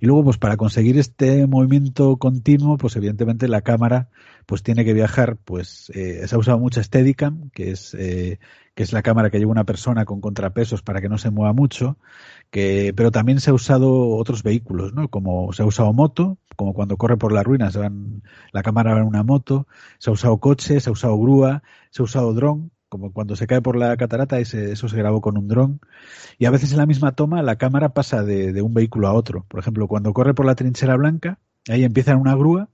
Y 0.00 0.06
luego, 0.06 0.24
pues 0.24 0.38
para 0.38 0.56
conseguir 0.56 0.98
este 0.98 1.46
movimiento 1.46 2.16
continuo, 2.16 2.76
pues 2.76 2.96
evidentemente 2.96 3.48
la 3.48 3.62
cámara 3.62 4.08
pues 4.46 4.62
tiene 4.62 4.84
que 4.84 4.92
viajar, 4.92 5.36
pues 5.36 5.90
eh, 5.94 6.26
se 6.26 6.34
ha 6.34 6.38
usado 6.38 6.58
mucha 6.58 6.82
Steadicam, 6.82 7.50
que 7.50 7.70
es 7.70 7.94
eh, 7.94 8.38
que 8.74 8.82
es 8.82 8.92
la 8.92 9.02
cámara 9.02 9.30
que 9.30 9.38
lleva 9.38 9.52
una 9.52 9.64
persona 9.64 10.04
con 10.04 10.20
contrapesos 10.20 10.82
para 10.82 11.00
que 11.00 11.08
no 11.08 11.18
se 11.18 11.30
mueva 11.30 11.52
mucho, 11.52 11.96
que, 12.50 12.92
pero 12.96 13.10
también 13.10 13.40
se 13.40 13.50
ha 13.50 13.54
usado 13.54 14.16
otros 14.16 14.42
vehículos, 14.42 14.94
¿no? 14.94 15.08
Como 15.08 15.52
se 15.52 15.62
ha 15.62 15.66
usado 15.66 15.92
moto, 15.92 16.38
como 16.56 16.74
cuando 16.74 16.96
corre 16.96 17.16
por 17.16 17.32
las 17.32 17.44
ruinas, 17.44 17.76
van, 17.76 18.22
la 18.52 18.62
cámara 18.62 18.94
va 18.94 19.00
en 19.00 19.06
una 19.06 19.22
moto, 19.22 19.66
se 19.98 20.10
ha 20.10 20.12
usado 20.12 20.38
coche, 20.38 20.80
se 20.80 20.90
ha 20.90 20.92
usado 20.92 21.16
grúa, 21.18 21.62
se 21.90 22.02
ha 22.02 22.04
usado 22.04 22.34
dron, 22.34 22.72
como 22.88 23.12
cuando 23.12 23.36
se 23.36 23.46
cae 23.46 23.60
por 23.62 23.76
la 23.76 23.96
catarata, 23.96 24.38
ese, 24.38 24.72
eso 24.72 24.88
se 24.88 24.96
grabó 24.96 25.20
con 25.20 25.36
un 25.36 25.48
dron. 25.48 25.80
Y 26.38 26.46
a 26.46 26.50
veces 26.50 26.72
en 26.72 26.78
la 26.78 26.86
misma 26.86 27.12
toma 27.12 27.42
la 27.42 27.56
cámara 27.56 27.90
pasa 27.90 28.22
de, 28.22 28.52
de, 28.52 28.62
un 28.62 28.74
vehículo 28.74 29.08
a 29.08 29.14
otro. 29.14 29.44
Por 29.48 29.60
ejemplo, 29.60 29.88
cuando 29.88 30.12
corre 30.12 30.34
por 30.34 30.46
la 30.46 30.54
trinchera 30.54 30.96
blanca, 30.96 31.38
ahí 31.68 31.84
empieza 31.84 32.12
en 32.12 32.18
una 32.18 32.34
grúa, 32.36 32.68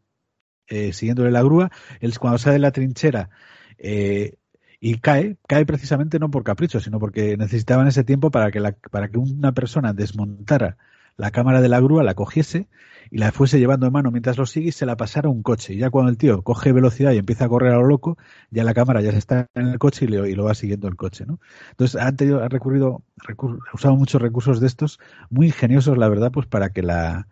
eh, 0.68 0.92
siguiéndole 0.92 1.30
la 1.30 1.42
grúa, 1.42 1.70
él 2.00 2.18
cuando 2.18 2.38
sale 2.38 2.54
de 2.54 2.58
la 2.60 2.72
trinchera, 2.72 3.30
eh, 3.78 4.36
y 4.80 4.98
cae, 4.98 5.36
cae 5.46 5.66
precisamente 5.66 6.18
no 6.18 6.30
por 6.30 6.42
capricho, 6.42 6.80
sino 6.80 6.98
porque 6.98 7.36
necesitaban 7.36 7.86
ese 7.86 8.02
tiempo 8.02 8.30
para 8.30 8.50
que, 8.50 8.60
la, 8.60 8.72
para 8.72 9.08
que 9.08 9.18
una 9.18 9.52
persona 9.52 9.92
desmontara 9.92 10.78
la 11.16 11.30
cámara 11.30 11.60
de 11.60 11.68
la 11.68 11.80
grúa, 11.80 12.02
la 12.02 12.14
cogiese 12.14 12.66
y 13.10 13.18
la 13.18 13.30
fuese 13.30 13.58
llevando 13.58 13.86
en 13.86 13.92
mano 13.92 14.10
mientras 14.10 14.38
lo 14.38 14.46
sigue 14.46 14.68
y 14.70 14.72
se 14.72 14.86
la 14.86 14.96
pasara 14.96 15.28
a 15.28 15.30
un 15.30 15.42
coche. 15.42 15.74
Y 15.74 15.78
ya 15.78 15.90
cuando 15.90 16.10
el 16.10 16.16
tío 16.16 16.42
coge 16.42 16.72
velocidad 16.72 17.12
y 17.12 17.18
empieza 17.18 17.44
a 17.44 17.48
correr 17.48 17.74
a 17.74 17.76
lo 17.76 17.86
loco, 17.86 18.16
ya 18.50 18.64
la 18.64 18.72
cámara 18.72 19.02
ya 19.02 19.12
se 19.12 19.18
está 19.18 19.48
en 19.54 19.68
el 19.68 19.78
coche 19.78 20.06
y, 20.08 20.14
y 20.14 20.34
lo 20.34 20.44
va 20.44 20.54
siguiendo 20.54 20.88
el 20.88 20.96
coche, 20.96 21.26
¿no? 21.26 21.40
Entonces 21.72 22.00
han, 22.00 22.16
tenido, 22.16 22.42
han 22.42 22.48
recurrido, 22.48 23.02
recur, 23.18 23.60
usado 23.74 23.96
muchos 23.96 24.22
recursos 24.22 24.60
de 24.60 24.66
estos, 24.66 24.98
muy 25.28 25.48
ingeniosos, 25.48 25.98
la 25.98 26.08
verdad, 26.08 26.30
pues 26.32 26.46
para 26.46 26.70
que 26.70 26.82
la, 26.82 27.28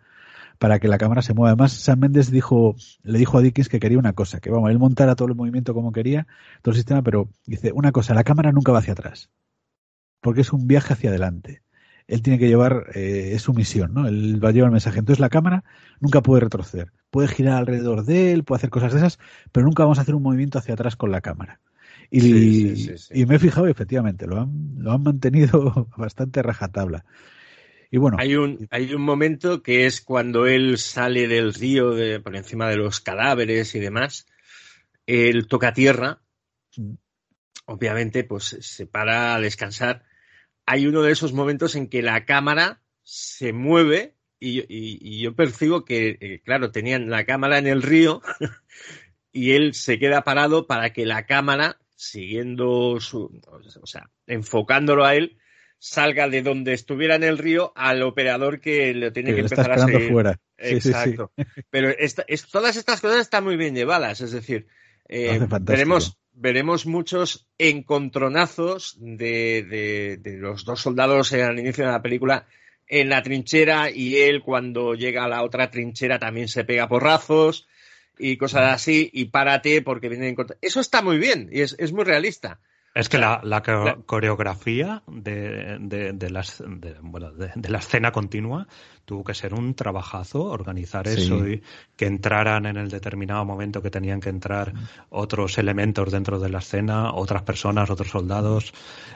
para 0.59 0.79
que 0.79 0.87
la 0.87 0.97
cámara 0.97 1.21
se 1.21 1.33
mueva. 1.33 1.51
Además, 1.51 1.73
Sam 1.73 1.99
Mendes 1.99 2.29
dijo, 2.29 2.75
le 3.03 3.17
dijo 3.17 3.37
a 3.37 3.41
Dickens 3.41 3.69
que 3.69 3.79
quería 3.79 3.97
una 3.97 4.13
cosa, 4.13 4.39
que 4.39 4.51
vamos, 4.51 4.69
él 4.69 4.77
montara 4.77 5.15
todo 5.15 5.29
el 5.29 5.35
movimiento 5.35 5.73
como 5.73 5.91
quería, 5.91 6.27
todo 6.61 6.73
el 6.73 6.77
sistema, 6.77 7.01
pero 7.01 7.29
dice, 7.45 7.71
una 7.73 7.91
cosa, 7.91 8.13
la 8.13 8.23
cámara 8.23 8.51
nunca 8.51 8.71
va 8.71 8.79
hacia 8.79 8.93
atrás, 8.93 9.29
porque 10.21 10.41
es 10.41 10.53
un 10.53 10.67
viaje 10.67 10.93
hacia 10.93 11.09
adelante. 11.09 11.63
Él 12.07 12.21
tiene 12.23 12.39
que 12.39 12.47
llevar, 12.47 12.87
eh, 12.95 13.31
es 13.33 13.43
su 13.43 13.53
misión, 13.53 13.93
¿no? 13.93 14.07
Él 14.07 14.43
va 14.43 14.49
a 14.49 14.51
llevar 14.51 14.69
el 14.69 14.73
mensaje. 14.73 14.99
Entonces 14.99 15.19
la 15.19 15.29
cámara 15.29 15.63
nunca 15.99 16.21
puede 16.21 16.41
retroceder. 16.41 16.91
Puede 17.11 17.27
girar 17.27 17.57
alrededor 17.57 18.03
de 18.03 18.31
él, 18.33 18.43
puede 18.43 18.57
hacer 18.57 18.71
cosas 18.71 18.93
de 18.93 18.99
esas, 18.99 19.19
pero 19.51 19.65
nunca 19.65 19.83
vamos 19.83 19.99
a 19.99 20.01
hacer 20.01 20.15
un 20.15 20.23
movimiento 20.23 20.57
hacia 20.57 20.73
atrás 20.73 20.95
con 20.95 21.11
la 21.11 21.21
cámara. 21.21 21.61
Y, 22.09 22.21
Sí, 22.21 22.75
sí, 22.75 22.75
sí, 22.77 22.97
sí. 22.97 23.13
y 23.21 23.25
me 23.27 23.35
he 23.35 23.39
fijado, 23.39 23.67
efectivamente, 23.67 24.25
lo 24.25 24.41
han, 24.41 24.73
lo 24.77 24.91
han 24.91 25.03
mantenido 25.03 25.87
bastante 25.97 26.41
rajatabla. 26.41 27.05
Y 27.91 27.97
bueno, 27.97 28.17
Hay 28.19 28.35
un, 28.35 28.67
hay 28.71 28.93
un 28.93 29.01
momento 29.01 29.63
que 29.63 29.85
es 29.85 30.01
cuando 30.01 30.45
él 30.45 30.77
sale 30.77 31.27
del 31.27 31.53
río 31.53 31.91
de, 31.91 32.19
por 32.19 32.35
encima 32.35 32.69
de 32.69 32.77
los 32.77 32.99
cadáveres 32.99 33.73
y 33.75 33.79
demás. 33.79 34.27
Él 35.07 35.47
toca 35.47 35.73
tierra. 35.73 36.21
Obviamente, 37.65 38.23
pues 38.23 38.57
se 38.61 38.87
para 38.87 39.35
a 39.35 39.39
descansar. 39.39 40.03
Hay 40.65 40.87
uno 40.87 41.01
de 41.03 41.11
esos 41.11 41.33
momentos 41.33 41.75
en 41.75 41.89
que 41.89 42.01
la 42.01 42.25
cámara 42.25 42.81
se 43.03 43.53
mueve 43.53 44.15
y, 44.39 44.61
y- 44.61 44.99
y 45.01 45.21
yo 45.21 45.35
percibo 45.35 45.85
que, 45.85 46.17
eh, 46.21 46.41
claro, 46.43 46.71
tenían 46.71 47.09
la 47.09 47.25
cámara 47.25 47.57
en 47.59 47.67
el 47.67 47.81
río 47.83 48.21
y 49.31 49.51
él 49.51 49.73
se 49.75 49.99
queda 49.99 50.23
parado 50.23 50.67
para 50.67 50.93
que 50.93 51.05
la 51.05 51.25
cámara, 51.25 51.79
siguiendo 51.95 52.99
su, 53.01 53.41
o 53.81 53.87
sea, 53.87 54.11
enfocándolo 54.27 55.05
a 55.05 55.15
él, 55.15 55.37
salga 55.79 56.27
de 56.29 56.41
donde 56.41 56.73
estuviera 56.73 57.15
en 57.15 57.23
el 57.23 57.37
río 57.37 57.71
al 57.75 58.01
operador 58.03 58.59
que 58.59 58.93
lo 58.93 59.11
tiene 59.13 59.29
que 59.29 59.35
que 59.37 59.41
lo 59.43 59.45
está 59.47 59.61
empezar 59.61 59.71
a 59.79 59.85
seguir. 59.93 60.11
fuera. 60.11 60.39
Sí, 60.57 60.75
sí, 60.75 60.81
sí. 60.81 60.89
Exacto. 60.89 61.31
Pero 61.69 61.89
esta- 61.89 62.25
es- 62.27 62.47
todas 62.47 62.75
estas 62.75 62.99
cosas 63.01 63.21
están 63.21 63.43
muy 63.45 63.55
bien 63.57 63.73
llevadas, 63.75 64.19
es 64.21 64.31
decir, 64.33 64.67
eh, 65.07 65.29
veremos, 65.77 66.17
veremos 66.33 66.85
muchos 66.85 67.47
encontronazos 67.57 68.95
de, 68.99 69.63
de- 69.63 70.17
de 70.21 70.37
los 70.37 70.65
dos 70.65 70.81
soldados 70.81 71.33
al 71.33 71.59
inicio 71.59 71.85
de 71.85 71.91
la 71.91 72.01
película 72.01 72.45
en 72.87 73.09
la 73.09 73.21
trinchera 73.21 73.89
y 73.91 74.17
él 74.17 74.41
cuando 74.41 74.95
llega 74.95 75.23
a 75.25 75.27
la 75.27 75.43
otra 75.43 75.69
trinchera 75.69 76.17
también 76.19 76.47
se 76.47 76.63
pega 76.63 76.87
porrazos 76.87 77.67
y 78.17 78.35
cosas 78.37 78.73
así 78.73 79.09
y 79.13 79.25
párate 79.25 79.81
porque 79.81 80.09
vienen 80.09 80.29
en 80.29 80.35
contra. 80.35 80.57
Eso 80.61 80.79
está 80.79 81.01
muy 81.01 81.17
bien 81.19 81.49
y 81.51 81.61
es, 81.61 81.75
es 81.79 81.91
muy 81.93 82.03
realista. 82.03 82.59
Es 82.99 83.07
que 83.07 83.17
la, 83.17 83.39
la 83.43 83.63
co- 83.63 83.85
la- 83.85 83.95
coreografía 84.05 85.01
de, 85.07 85.77
de, 85.79 86.11
de 86.13 86.29
las- 86.29 86.61
de- 86.67 86.95
bueno, 87.01 87.31
de 87.31 87.69
la 87.69 87.77
escena 87.79 88.11
continua 88.11 88.67
tuvo 89.09 89.23
que 89.23 89.33
ser 89.33 89.55
un 89.55 89.73
trabajazo 89.73 90.43
organizar 90.43 91.07
Sí. 91.07 91.23
eso 91.23 91.47
y 91.47 91.63
que 91.97 92.05
entraran 92.05 92.67
en 92.67 92.77
el 92.77 92.89
determinado 92.91 93.43
momento 93.43 93.81
que 93.81 93.89
tenían 93.89 94.19
que 94.21 94.29
entrar 94.29 94.71
otros 95.09 95.57
elementos 95.57 96.11
dentro 96.11 96.39
de 96.39 96.49
la 96.49 96.59
escena, 96.59 97.11
otras 97.15 97.41
personas, 97.41 97.89
otros 97.89 98.09
soldados. 98.09 98.71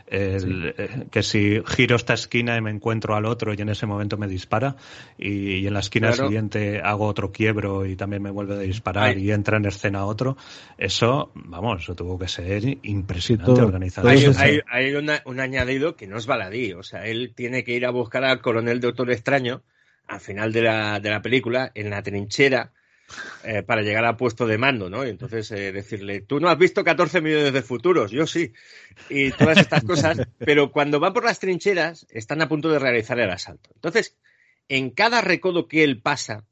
el- 0.07 0.75
eh, 0.77 1.05
que 1.09 1.23
si 1.23 1.61
giro 1.65 1.95
esta 1.95 2.13
esquina 2.13 2.55
y 2.57 2.61
me 2.61 2.69
encuentro 2.69 3.15
al 3.15 3.25
otro 3.25 3.53
y 3.53 3.61
en 3.61 3.69
ese 3.69 3.85
momento 3.87 4.17
me 4.17 4.27
dispara 4.27 4.75
y, 5.17 5.55
y 5.61 5.67
en 5.67 5.73
la 5.73 5.79
esquina 5.79 6.09
Claro. 6.11 6.27
siguiente 6.27 6.81
hago 6.83 7.07
otro 7.07 7.31
quiebro 7.31 7.85
y 7.85 7.95
también 7.95 8.21
me 8.21 8.29
vuelve 8.29 8.55
a 8.55 8.59
disparar 8.59 9.15
Ay. 9.15 9.23
y 9.25 9.31
entra 9.31 9.57
en 9.57 9.65
escena 9.65 10.05
otro. 10.05 10.35
Eso, 10.77 11.31
vamos, 11.35 11.83
eso 11.83 11.95
tuvo 11.95 12.19
que 12.19 12.27
ser 12.27 12.77
impresionante 12.83 13.53
todo- 13.53 13.65
organizar. 13.65 14.03
todo 14.03 14.11
Hay, 14.11 14.19
sí. 14.19 14.31
hay- 14.37 14.59
hay 14.69 14.93
una- 14.95 15.21
un 15.25 15.39
añadido 15.39 15.95
que 15.95 16.05
no 16.05 16.17
es 16.17 16.25
baladí. 16.27 16.73
O 16.73 16.83
sea, 16.83 17.05
él 17.07 17.33
tiene 17.35 17.63
que 17.63 17.73
ir 17.73 17.85
a 17.85 17.89
buscar 17.91 18.23
al 18.23 18.41
coronel 18.41 18.79
Doctor 18.81 19.09
Extraño 19.11 19.61
al 20.07 20.19
final 20.19 20.51
de 20.51 20.61
la, 20.61 20.99
de 20.99 21.09
la 21.09 21.21
película 21.21 21.71
en 21.75 21.89
la 21.89 22.03
trinchera 22.03 22.73
eh, 23.43 23.61
para 23.61 23.81
llegar 23.81 24.05
al 24.05 24.15
puesto 24.15 24.47
de 24.47 24.57
mando, 24.57 24.89
¿no? 24.89 25.05
Y 25.05 25.09
entonces 25.09 25.51
eh, 25.51 25.71
decirle, 25.71 26.21
tú 26.21 26.39
no 26.39 26.49
has 26.49 26.57
visto 26.57 26.83
14 26.83 27.21
millones 27.21 27.53
de 27.53 27.61
futuros, 27.61 28.11
yo 28.11 28.25
sí. 28.25 28.53
Y 29.09 29.31
todas 29.31 29.57
estas 29.57 29.83
cosas. 29.83 30.17
Pero 30.39 30.71
cuando 30.71 30.99
van 30.99 31.13
por 31.13 31.25
las 31.25 31.39
trincheras, 31.39 32.07
están 32.09 32.41
a 32.41 32.47
punto 32.47 32.69
de 32.69 32.79
realizar 32.79 33.19
el 33.19 33.29
asalto. 33.29 33.69
Entonces, 33.75 34.17
en 34.69 34.91
cada 34.91 35.21
recodo 35.21 35.67
que 35.67 35.83
él 35.83 36.01
pasa, 36.01 36.45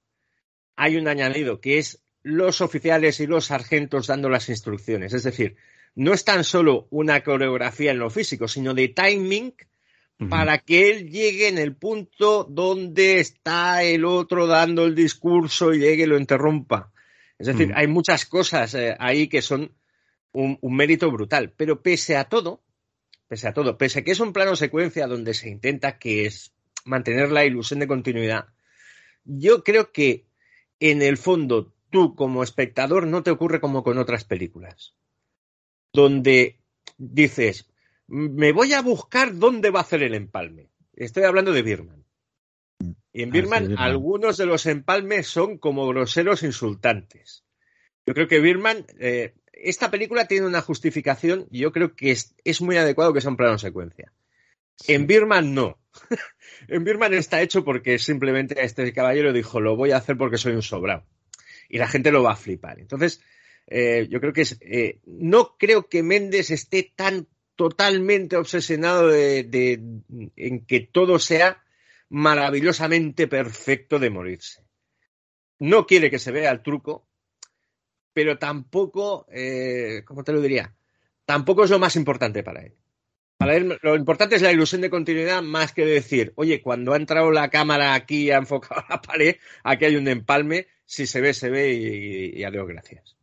hay 0.75 0.97
un 0.97 1.07
añadido 1.07 1.61
que 1.61 1.77
es 1.77 2.03
los 2.23 2.61
oficiales 2.61 3.19
y 3.19 3.27
los 3.27 3.45
sargentos 3.45 4.07
dando 4.07 4.29
las 4.29 4.49
instrucciones. 4.49 5.13
Es 5.13 5.23
decir, 5.23 5.55
no 5.95 6.13
es 6.13 6.25
tan 6.25 6.43
solo 6.43 6.87
una 6.91 7.23
coreografía 7.23 7.91
en 7.91 7.99
lo 7.99 8.09
físico, 8.09 8.47
sino 8.47 8.73
de 8.73 8.89
timing 8.89 9.55
Para 10.29 10.59
que 10.59 10.91
él 10.91 11.09
llegue 11.09 11.47
en 11.47 11.57
el 11.57 11.75
punto 11.75 12.43
donde 12.43 13.19
está 13.19 13.83
el 13.83 14.05
otro 14.05 14.45
dando 14.45 14.85
el 14.85 14.93
discurso 14.93 15.73
y 15.73 15.79
llegue 15.79 16.03
y 16.03 16.07
lo 16.07 16.17
interrumpa. 16.17 16.91
Es 17.39 17.47
decir, 17.47 17.71
hay 17.75 17.87
muchas 17.87 18.25
cosas 18.25 18.75
eh, 18.75 18.95
ahí 18.99 19.27
que 19.27 19.41
son 19.41 19.73
un, 20.31 20.59
un 20.61 20.75
mérito 20.75 21.09
brutal. 21.11 21.53
Pero 21.57 21.81
pese 21.81 22.17
a 22.17 22.25
todo, 22.25 22.61
pese 23.27 23.47
a 23.47 23.53
todo, 23.53 23.77
pese 23.77 23.99
a 23.99 24.03
que 24.03 24.11
es 24.11 24.19
un 24.19 24.31
plano 24.31 24.55
secuencia 24.55 25.07
donde 25.07 25.33
se 25.33 25.49
intenta 25.49 25.97
que 25.97 26.27
es 26.27 26.53
mantener 26.85 27.31
la 27.31 27.45
ilusión 27.45 27.79
de 27.79 27.87
continuidad, 27.87 28.47
yo 29.25 29.63
creo 29.63 29.91
que 29.91 30.25
en 30.79 31.01
el 31.01 31.17
fondo 31.17 31.73
tú 31.89 32.15
como 32.15 32.43
espectador 32.43 33.07
no 33.07 33.23
te 33.23 33.31
ocurre 33.31 33.59
como 33.59 33.83
con 33.83 33.97
otras 33.97 34.23
películas, 34.23 34.95
donde 35.93 36.59
dices, 36.97 37.70
me 38.11 38.51
voy 38.51 38.73
a 38.73 38.81
buscar 38.81 39.37
dónde 39.37 39.69
va 39.69 39.79
a 39.79 39.83
hacer 39.83 40.03
el 40.03 40.13
empalme. 40.13 40.69
Estoy 40.93 41.23
hablando 41.23 41.53
de 41.53 41.61
Birman. 41.61 42.05
Y 43.13 43.23
en 43.23 43.29
Ah, 43.29 43.31
sí, 43.31 43.39
Birman, 43.39 43.77
algunos 43.77 44.35
de 44.35 44.45
los 44.45 44.65
empalmes 44.65 45.27
son 45.27 45.57
como 45.57 45.87
groseros 45.87 46.43
insultantes. 46.43 47.45
Yo 48.05 48.13
creo 48.13 48.27
que 48.27 48.41
Birman, 48.41 48.85
eh, 48.99 49.35
esta 49.53 49.89
película 49.89 50.27
tiene 50.27 50.45
una 50.45 50.61
justificación 50.61 51.47
y 51.51 51.59
yo 51.59 51.71
creo 51.71 51.95
que 51.95 52.11
es, 52.11 52.35
es 52.43 52.61
muy 52.61 52.75
adecuado 52.75 53.13
que 53.13 53.21
sea 53.21 53.31
un 53.31 53.37
plano 53.37 53.57
secuencia. 53.57 54.11
En 54.87 55.07
Birman 55.07 55.53
no. 55.53 55.79
en 56.67 56.83
Birman 56.83 57.13
está 57.13 57.41
hecho 57.41 57.63
porque 57.63 57.97
simplemente 57.97 58.61
este 58.61 58.91
caballero 58.91 59.31
dijo, 59.31 59.61
lo 59.61 59.77
voy 59.77 59.91
a 59.91 59.97
hacer 59.97 60.17
porque 60.17 60.37
soy 60.37 60.53
un 60.53 60.63
sobrado. 60.63 61.05
Y 61.69 61.77
la 61.77 61.87
gente 61.87 62.11
lo 62.11 62.23
va 62.23 62.33
a 62.33 62.37
flipar. 62.37 62.77
Entonces, 62.79 63.21
eh, 63.67 64.07
yo 64.09 64.19
creo 64.19 64.33
que 64.33 64.41
es, 64.41 64.57
eh, 64.59 64.99
no 65.05 65.55
creo 65.57 65.87
que 65.87 66.03
Méndez 66.03 66.51
esté 66.51 66.91
tan 66.93 67.27
totalmente 67.55 68.37
obsesionado 68.37 69.07
de, 69.07 69.81
en 70.35 70.65
que 70.65 70.79
todo 70.79 71.19
sea 71.19 71.63
maravillosamente 72.09 73.27
perfecto 73.27 73.99
de 73.99 74.09
morirse. 74.09 74.65
No 75.59 75.85
quiere 75.85 76.09
que 76.09 76.19
se 76.19 76.31
vea 76.31 76.51
el 76.51 76.61
truco, 76.61 77.07
pero 78.13 78.37
tampoco, 78.37 79.25
eh, 79.31 80.03
¿cómo 80.05 80.23
te 80.23 80.33
lo 80.33 80.41
diría? 80.41 80.75
Tampoco 81.25 81.63
es 81.63 81.69
lo 81.69 81.79
más 81.79 81.95
importante 81.95 82.43
para 82.43 82.63
él. 82.63 82.75
Para 83.37 83.55
él 83.55 83.79
lo 83.81 83.95
importante 83.95 84.35
es 84.35 84.41
la 84.41 84.51
ilusión 84.51 84.81
de 84.81 84.89
continuidad 84.89 85.41
más 85.41 85.71
que 85.71 85.85
decir, 85.85 86.33
oye, 86.35 86.61
cuando 86.61 86.93
ha 86.93 86.97
entrado 86.97 87.31
la 87.31 87.49
cámara 87.49 87.93
aquí 87.93 88.23
y 88.23 88.31
ha 88.31 88.37
enfocado 88.37 88.83
la 88.89 89.01
pared, 89.01 89.35
aquí 89.63 89.85
hay 89.85 89.95
un 89.95 90.07
empalme, 90.07 90.67
si 90.85 91.07
se 91.07 91.21
ve, 91.21 91.33
se 91.33 91.49
ve 91.49 91.73
y, 91.73 92.39
y 92.39 92.43
adiós, 92.43 92.67
gracias. 92.67 93.15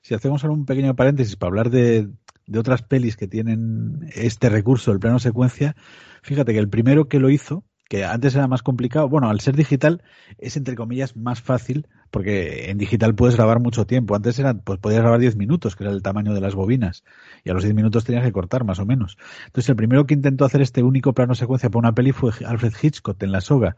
Si 0.00 0.14
hacemos 0.14 0.42
ahora 0.42 0.54
un 0.54 0.66
pequeño 0.66 0.94
paréntesis 0.96 1.36
para 1.36 1.48
hablar 1.48 1.70
de, 1.70 2.08
de 2.46 2.58
otras 2.58 2.82
pelis 2.82 3.16
que 3.16 3.28
tienen 3.28 4.08
este 4.14 4.48
recurso, 4.48 4.92
el 4.92 5.00
plano 5.00 5.18
secuencia, 5.18 5.76
fíjate 6.22 6.52
que 6.52 6.58
el 6.58 6.68
primero 6.68 7.08
que 7.08 7.18
lo 7.18 7.30
hizo, 7.30 7.64
que 7.88 8.04
antes 8.04 8.34
era 8.34 8.48
más 8.48 8.62
complicado, 8.62 9.08
bueno, 9.08 9.28
al 9.28 9.40
ser 9.40 9.54
digital 9.54 10.02
es 10.38 10.56
entre 10.56 10.76
comillas 10.76 11.14
más 11.14 11.42
fácil, 11.42 11.86
porque 12.10 12.70
en 12.70 12.78
digital 12.78 13.14
puedes 13.14 13.36
grabar 13.36 13.60
mucho 13.60 13.86
tiempo. 13.86 14.14
Antes 14.14 14.38
era, 14.38 14.54
pues 14.54 14.78
podías 14.78 15.02
grabar 15.02 15.20
10 15.20 15.36
minutos, 15.36 15.76
que 15.76 15.84
era 15.84 15.92
el 15.92 16.02
tamaño 16.02 16.32
de 16.32 16.40
las 16.40 16.54
bobinas, 16.54 17.04
y 17.44 17.50
a 17.50 17.52
los 17.54 17.64
10 17.64 17.74
minutos 17.74 18.04
tenías 18.04 18.24
que 18.24 18.32
cortar 18.32 18.64
más 18.64 18.78
o 18.78 18.86
menos. 18.86 19.18
Entonces 19.44 19.68
el 19.68 19.76
primero 19.76 20.06
que 20.06 20.14
intentó 20.14 20.46
hacer 20.46 20.62
este 20.62 20.82
único 20.82 21.12
plano 21.12 21.34
secuencia 21.34 21.68
para 21.68 21.80
una 21.80 21.94
peli 21.94 22.12
fue 22.12 22.32
Alfred 22.46 22.72
Hitchcock 22.80 23.22
en 23.22 23.32
La 23.32 23.42
Soga. 23.42 23.76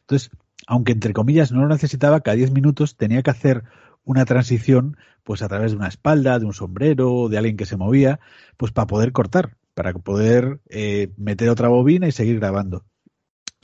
Entonces, 0.00 0.30
aunque 0.68 0.92
entre 0.92 1.12
comillas 1.12 1.50
no 1.50 1.62
lo 1.62 1.68
necesitaba, 1.68 2.20
cada 2.20 2.36
10 2.36 2.52
minutos 2.52 2.96
tenía 2.96 3.22
que 3.22 3.30
hacer 3.30 3.64
una 4.06 4.24
transición 4.24 4.96
pues 5.24 5.42
a 5.42 5.48
través 5.48 5.72
de 5.72 5.76
una 5.76 5.88
espalda, 5.88 6.38
de 6.38 6.46
un 6.46 6.54
sombrero, 6.54 7.28
de 7.28 7.36
alguien 7.36 7.56
que 7.56 7.66
se 7.66 7.76
movía, 7.76 8.20
pues 8.56 8.72
para 8.72 8.86
poder 8.86 9.12
cortar, 9.12 9.56
para 9.74 9.92
poder 9.92 10.60
eh, 10.70 11.12
meter 11.18 11.50
otra 11.50 11.68
bobina 11.68 12.06
y 12.08 12.12
seguir 12.12 12.38
grabando. 12.38 12.86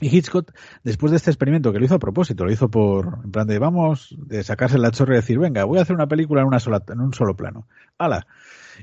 Y 0.01 0.09
Hitchcock, 0.15 0.53
después 0.83 1.13
de 1.13 1.17
este 1.19 1.31
experimento 1.31 1.73
que 1.73 1.79
lo 1.79 1.85
hizo 1.85 1.95
a 1.95 2.01
propósito, 2.01 2.45
lo 2.45 2.51
hizo 2.51 2.69
por, 2.69 3.21
en 3.25 3.31
plan 3.31 3.47
de 3.47 3.61
vamos, 3.61 4.17
de 4.19 4.43
sacarse 4.43 4.77
la 4.77 4.91
chorra 4.91 5.15
y 5.15 5.17
decir, 5.17 5.39
venga, 5.39 5.63
voy 5.63 5.79
a 5.79 5.83
hacer 5.83 5.95
una 5.95 6.09
película 6.09 6.41
en 6.41 6.49
una 6.49 6.59
sola, 6.59 6.83
en 6.89 7.01
un 7.01 7.15
solo 7.15 7.37
plano. 7.37 7.69
¡Hala! 7.99 8.27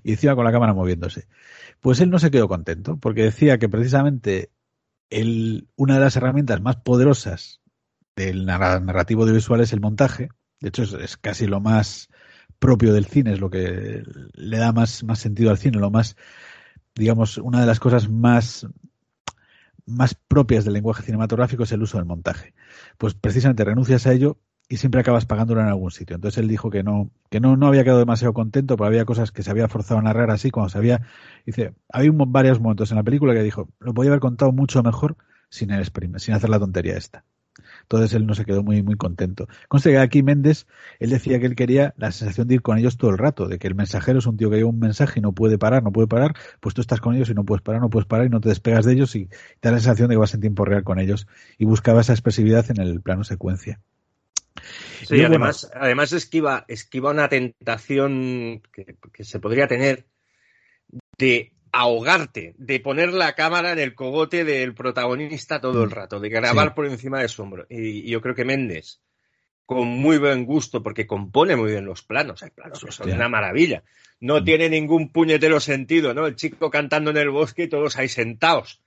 Y 0.01 0.11
encima 0.11 0.35
con 0.35 0.45
la 0.45 0.53
cámara 0.53 0.73
moviéndose. 0.73 1.27
Pues 1.81 1.99
él 1.99 2.09
no 2.09 2.19
se 2.19 2.31
quedó 2.31 2.47
contento, 2.47 2.95
porque 2.95 3.23
decía 3.23 3.57
que 3.57 3.67
precisamente 3.67 4.51
el, 5.09 5.67
una 5.75 5.95
de 5.95 5.99
las 5.99 6.15
herramientas 6.15 6.61
más 6.61 6.77
poderosas 6.77 7.59
del 8.15 8.45
narra- 8.45 8.79
narrativo 8.79 9.23
audiovisual 9.23 9.59
es 9.59 9.73
el 9.73 9.81
montaje. 9.81 10.29
De 10.59 10.69
hecho, 10.69 10.83
es, 10.83 11.17
casi 11.17 11.47
lo 11.47 11.59
más 11.61 12.09
propio 12.59 12.93
del 12.93 13.05
cine, 13.05 13.33
es 13.33 13.39
lo 13.39 13.49
que 13.49 14.03
le 14.33 14.57
da 14.57 14.71
más, 14.73 15.03
más 15.03 15.19
sentido 15.19 15.51
al 15.51 15.57
cine, 15.57 15.79
lo 15.79 15.91
más, 15.91 16.15
digamos, 16.95 17.37
una 17.39 17.61
de 17.61 17.67
las 17.67 17.79
cosas 17.79 18.09
más, 18.09 18.67
más 19.85 20.13
propias 20.15 20.65
del 20.65 20.73
lenguaje 20.73 21.03
cinematográfico 21.03 21.63
es 21.63 21.71
el 21.71 21.81
uso 21.81 21.97
del 21.97 22.05
montaje. 22.05 22.53
Pues 22.97 23.13
precisamente 23.15 23.63
renuncias 23.65 24.05
a 24.07 24.13
ello 24.13 24.37
y 24.67 24.77
siempre 24.77 25.01
acabas 25.01 25.25
pagándolo 25.25 25.61
en 25.61 25.67
algún 25.67 25.89
sitio. 25.91 26.15
Entonces 26.15 26.37
él 26.37 26.47
dijo 26.47 26.69
que 26.69 26.83
no, 26.83 27.09
que 27.29 27.39
no, 27.39 27.57
no 27.57 27.67
había 27.67 27.83
quedado 27.83 27.99
demasiado 27.99 28.33
contento, 28.33 28.77
porque 28.77 28.87
había 28.89 29.05
cosas 29.05 29.31
que 29.31 29.41
se 29.41 29.49
había 29.51 29.67
forzado 29.67 29.99
a 29.99 30.03
narrar 30.03 30.29
así, 30.31 30.51
cuando 30.51 30.69
se 30.69 30.77
había, 30.77 31.01
dice, 31.45 31.73
había 31.91 32.11
un- 32.11 32.31
varios 32.31 32.59
momentos 32.59 32.91
en 32.91 32.97
la 32.97 33.03
película 33.03 33.33
que 33.33 33.41
dijo, 33.43 33.69
lo 33.79 33.93
podía 33.93 34.11
haber 34.11 34.19
contado 34.21 34.51
mucho 34.51 34.83
mejor 34.83 35.17
sin 35.49 35.71
el 35.71 35.85
sin 36.17 36.33
hacer 36.35 36.49
la 36.49 36.59
tontería 36.59 36.97
esta. 36.97 37.25
Entonces 37.91 38.13
él 38.13 38.27
no 38.27 38.35
se 38.35 38.45
quedó 38.45 38.61
muy, 38.61 38.83
muy 38.83 38.95
contento. 38.95 39.47
Conste 39.67 39.89
que 39.89 39.97
aquí 39.97 40.21
Méndez, 40.21 40.67
él 40.99 41.09
decía 41.09 41.39
que 41.39 41.47
él 41.47 41.55
quería 41.55 41.95
la 41.97 42.11
sensación 42.11 42.47
de 42.47 42.53
ir 42.53 42.61
con 42.61 42.77
ellos 42.77 42.97
todo 42.97 43.09
el 43.09 43.17
rato, 43.17 43.47
de 43.47 43.57
que 43.57 43.65
el 43.65 43.73
mensajero 43.73 44.19
es 44.19 44.27
un 44.27 44.37
tío 44.37 44.51
que 44.51 44.57
lleva 44.57 44.69
un 44.69 44.77
mensaje 44.77 45.19
y 45.19 45.23
no 45.23 45.31
puede 45.31 45.57
parar, 45.57 45.81
no 45.81 45.91
puede 45.91 46.07
parar, 46.07 46.35
pues 46.59 46.75
tú 46.75 46.81
estás 46.81 47.01
con 47.01 47.15
ellos 47.15 47.31
y 47.31 47.33
no 47.33 47.45
puedes 47.45 47.63
parar, 47.63 47.81
no 47.81 47.89
puedes 47.89 48.05
parar 48.05 48.27
y 48.27 48.29
no 48.29 48.41
te 48.41 48.49
despegas 48.49 48.85
de 48.85 48.93
ellos 48.93 49.15
y 49.15 49.25
te 49.25 49.69
da 49.69 49.71
la 49.71 49.79
sensación 49.79 50.07
de 50.07 50.13
que 50.13 50.19
vas 50.19 50.35
en 50.35 50.41
tiempo 50.41 50.65
real 50.65 50.83
con 50.83 50.99
ellos 50.99 51.27
y 51.57 51.65
buscaba 51.65 52.01
esa 52.01 52.13
expresividad 52.13 52.63
en 52.69 52.79
el 52.79 53.01
plano 53.01 53.23
secuencia. 53.23 53.81
Sí, 55.07 55.15
y 55.15 55.23
además, 55.23 55.71
además 55.73 56.13
esquiva, 56.13 56.65
esquiva 56.67 57.09
una 57.09 57.27
tentación 57.27 58.61
que, 58.71 58.97
que 59.11 59.23
se 59.23 59.39
podría 59.39 59.67
tener 59.67 60.05
de 61.17 61.53
ahogarte, 61.71 62.55
de 62.57 62.79
poner 62.79 63.13
la 63.13 63.33
cámara 63.33 63.71
en 63.71 63.79
el 63.79 63.95
cogote 63.95 64.43
del 64.43 64.73
protagonista 64.73 65.61
todo 65.61 65.83
el 65.83 65.89
mm. 65.89 65.93
rato, 65.93 66.19
de 66.19 66.29
grabar 66.29 66.69
sí. 66.69 66.73
por 66.75 66.85
encima 66.85 67.21
de 67.21 67.27
su 67.27 67.41
hombro. 67.41 67.65
Y, 67.69 68.07
y, 68.07 68.09
yo 68.09 68.21
creo 68.21 68.35
que 68.35 68.45
Méndez, 68.45 68.99
con 69.65 69.87
muy 69.87 70.17
buen 70.17 70.45
gusto, 70.45 70.81
porque 70.81 71.05
compone 71.05 71.55
muy 71.55 71.71
bien 71.71 71.85
los 71.85 72.03
planos, 72.03 72.43
hay 72.43 72.49
planos 72.49 72.83
que 72.83 72.91
son 72.91 73.11
una 73.11 73.29
maravilla. 73.29 73.83
No 74.19 74.41
mm. 74.41 74.43
tiene 74.43 74.69
ningún 74.69 75.11
puñetero 75.11 75.59
sentido, 75.59 76.13
¿no? 76.13 76.27
El 76.27 76.35
chico 76.35 76.69
cantando 76.69 77.11
en 77.11 77.17
el 77.17 77.29
bosque 77.29 77.63
y 77.63 77.69
todos 77.69 77.97
ahí 77.97 78.07
sentados. 78.07 78.81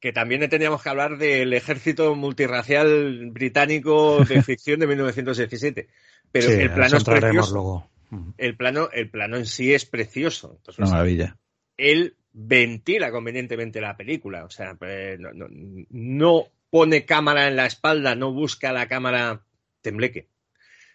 Que 0.00 0.12
también 0.12 0.48
teníamos 0.48 0.82
que 0.82 0.88
hablar 0.88 1.18
del 1.18 1.52
ejército 1.52 2.14
multirracial 2.14 3.30
británico 3.30 4.24
de 4.24 4.42
ficción 4.42 4.80
de 4.80 4.86
1917. 4.86 5.88
Pero 6.32 6.48
sí, 6.48 6.54
el 6.54 6.72
plano 6.72 6.96
es 6.96 7.04
precioso. 7.04 7.54
Luego. 7.54 7.90
El 8.38 8.56
plano, 8.56 8.88
el 8.92 9.10
plano 9.10 9.36
en 9.36 9.46
sí 9.46 9.72
es 9.72 9.84
precioso. 9.84 10.54
Entonces, 10.56 10.78
una 10.78 10.90
maravilla 10.90 11.36
él 11.80 12.16
ventila 12.32 13.10
convenientemente 13.10 13.80
la 13.80 13.96
película. 13.96 14.44
O 14.44 14.50
sea, 14.50 14.76
eh, 14.82 15.16
no, 15.18 15.32
no, 15.32 15.46
no, 15.90 16.46
pone 16.70 17.04
cámara 17.04 17.48
en 17.48 17.56
la 17.56 17.66
espalda, 17.66 18.14
no 18.14 18.32
busca 18.32 18.72
la 18.72 18.86
cámara 18.86 19.42
tembleque. 19.80 20.28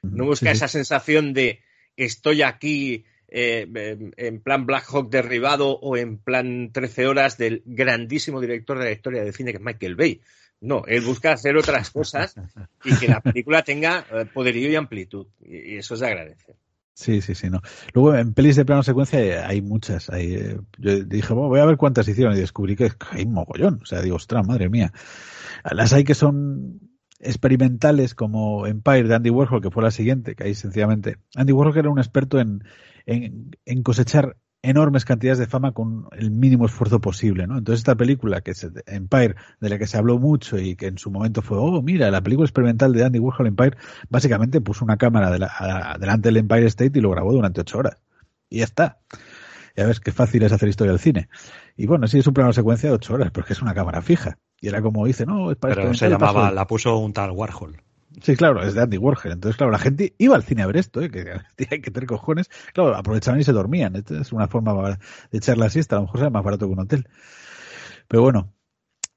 No 0.03 0.25
busca 0.25 0.51
sí, 0.51 0.57
esa 0.57 0.67
sensación 0.67 1.33
de 1.33 1.61
estoy 1.97 2.43
aquí 2.43 3.05
eh, 3.27 3.67
en 4.17 4.39
plan 4.39 4.67
Black 4.67 4.85
Hawk 4.87 5.09
derribado 5.09 5.71
o 5.71 5.97
en 5.97 6.19
plan 6.19 6.71
13 6.71 7.07
horas 7.07 7.37
del 7.37 7.63
grandísimo 7.65 8.39
director 8.39 8.77
de 8.77 8.85
la 8.85 8.91
historia 8.91 9.23
del 9.23 9.33
cine 9.33 9.51
que 9.51 9.57
es 9.57 9.63
Michael 9.63 9.95
Bay. 9.95 10.21
No, 10.61 10.83
él 10.87 11.01
busca 11.01 11.33
hacer 11.33 11.57
otras 11.57 11.89
cosas 11.89 12.35
y 12.83 12.95
que 12.97 13.07
la 13.07 13.21
película 13.21 13.63
tenga 13.63 14.05
eh, 14.11 14.25
poderío 14.31 14.69
y 14.69 14.75
amplitud. 14.75 15.27
Y 15.41 15.77
eso 15.77 15.95
se 15.95 16.05
agradece. 16.05 16.55
Sí, 16.95 17.21
sí, 17.21 17.35
sí, 17.35 17.49
no. 17.49 17.61
Luego 17.93 18.15
en 18.15 18.33
pelis 18.33 18.55
de 18.55 18.63
plano 18.63 18.81
secuencia 18.81 19.45
hay 19.45 19.61
muchas. 19.61 20.09
Eh, 20.13 20.57
yo 20.77 21.03
dije, 21.03 21.33
bueno, 21.33 21.49
voy 21.49 21.59
a 21.59 21.65
ver 21.65 21.75
cuántas 21.75 22.07
hicieron 22.07 22.33
y 22.33 22.39
descubrí 22.39 22.77
que 22.77 22.89
hay 23.11 23.25
mogollón. 23.25 23.79
O 23.83 23.85
sea, 23.85 24.01
digo, 24.01 24.15
ostras, 24.15 24.47
madre 24.47 24.69
mía. 24.69 24.93
Las 25.69 25.91
hay 25.91 26.05
que 26.05 26.15
son 26.15 26.79
experimentales 27.19 28.15
como 28.15 28.65
Empire 28.65 29.09
de 29.09 29.15
Andy 29.15 29.29
Warhol, 29.29 29.61
que 29.61 29.71
fue 29.71 29.83
la 29.83 29.91
siguiente, 29.91 30.35
que 30.35 30.45
ahí 30.45 30.55
sencillamente. 30.55 31.17
Andy 31.35 31.51
Warhol 31.51 31.77
era 31.77 31.89
un 31.89 31.99
experto 31.99 32.39
en, 32.39 32.63
en 33.05 33.83
cosechar 33.83 34.37
enormes 34.65 35.05
cantidades 35.05 35.37
de 35.39 35.47
fama 35.47 35.71
con 35.71 36.07
el 36.17 36.31
mínimo 36.31 36.65
esfuerzo 36.65 36.99
posible, 36.99 37.47
¿no? 37.47 37.57
Entonces 37.57 37.81
esta 37.81 37.95
película, 37.95 38.41
que 38.41 38.51
es 38.51 38.67
Empire, 38.87 39.35
de 39.59 39.69
la 39.69 39.77
que 39.77 39.87
se 39.87 39.97
habló 39.97 40.17
mucho 40.17 40.57
y 40.57 40.75
que 40.75 40.87
en 40.87 40.97
su 40.97 41.11
momento 41.11 41.41
fue, 41.41 41.57
oh, 41.59 41.81
mira, 41.81 42.09
la 42.11 42.21
película 42.21 42.45
experimental 42.45 42.91
de 42.93 43.05
Andy 43.05 43.19
Warhol 43.19 43.47
Empire, 43.47 43.77
básicamente 44.09 44.61
puso 44.61 44.83
una 44.83 44.97
cámara 44.97 45.29
de 45.29 45.39
la, 45.39 45.51
a, 45.57 45.97
delante 45.97 46.29
del 46.29 46.37
Empire 46.37 46.65
State 46.65 46.97
y 46.97 47.01
lo 47.01 47.11
grabó 47.11 47.31
durante 47.31 47.61
ocho 47.61 47.77
horas. 47.77 47.97
Y 48.49 48.59
ya 48.59 48.63
está. 48.65 48.99
Ya 49.75 49.85
ves 49.85 49.99
qué 49.99 50.11
fácil 50.11 50.43
es 50.43 50.51
hacer 50.51 50.69
historia 50.69 50.93
del 50.93 50.99
cine. 50.99 51.29
Y 51.75 51.85
bueno, 51.85 52.07
sí 52.07 52.19
es 52.19 52.27
un 52.27 52.33
plano 52.33 52.53
secuencia 52.53 52.89
de 52.89 52.95
ocho 52.95 53.13
horas, 53.13 53.31
porque 53.31 53.53
es 53.53 53.61
una 53.61 53.73
cámara 53.73 54.01
fija. 54.01 54.39
Y 54.59 54.69
era 54.69 54.81
como 54.81 55.05
dice, 55.05 55.25
no, 55.25 55.51
es 55.51 55.57
para 55.57 55.75
Pero 55.75 55.93
se 55.93 56.09
llamaba, 56.09 56.51
la 56.51 56.65
puso 56.65 56.97
un 56.97 57.13
tal 57.13 57.31
Warhol. 57.31 57.84
Sí, 58.21 58.35
claro, 58.35 58.61
es 58.63 58.73
de 58.73 58.81
Andy 58.81 58.97
Warhol. 58.97 59.33
Entonces, 59.33 59.57
claro, 59.57 59.71
la 59.71 59.79
gente 59.79 60.13
iba 60.17 60.35
al 60.35 60.43
cine 60.43 60.63
a 60.63 60.67
ver 60.67 60.77
esto, 60.77 61.01
¿eh? 61.01 61.09
que 61.09 61.41
hay 61.71 61.81
que 61.81 61.91
tener 61.91 62.07
cojones. 62.07 62.49
Claro, 62.73 62.95
aprovechaban 62.95 63.39
y 63.39 63.43
se 63.43 63.51
dormían. 63.51 63.95
Es 63.95 64.31
una 64.31 64.47
forma 64.47 64.97
de 65.31 65.37
echar 65.37 65.57
la 65.57 65.69
siesta. 65.69 65.97
A 65.97 65.99
lo 65.99 66.05
mejor 66.05 66.31
más 66.31 66.43
barato 66.43 66.67
que 66.67 66.73
un 66.73 66.79
hotel. 66.79 67.07
Pero 68.07 68.23
bueno, 68.23 68.53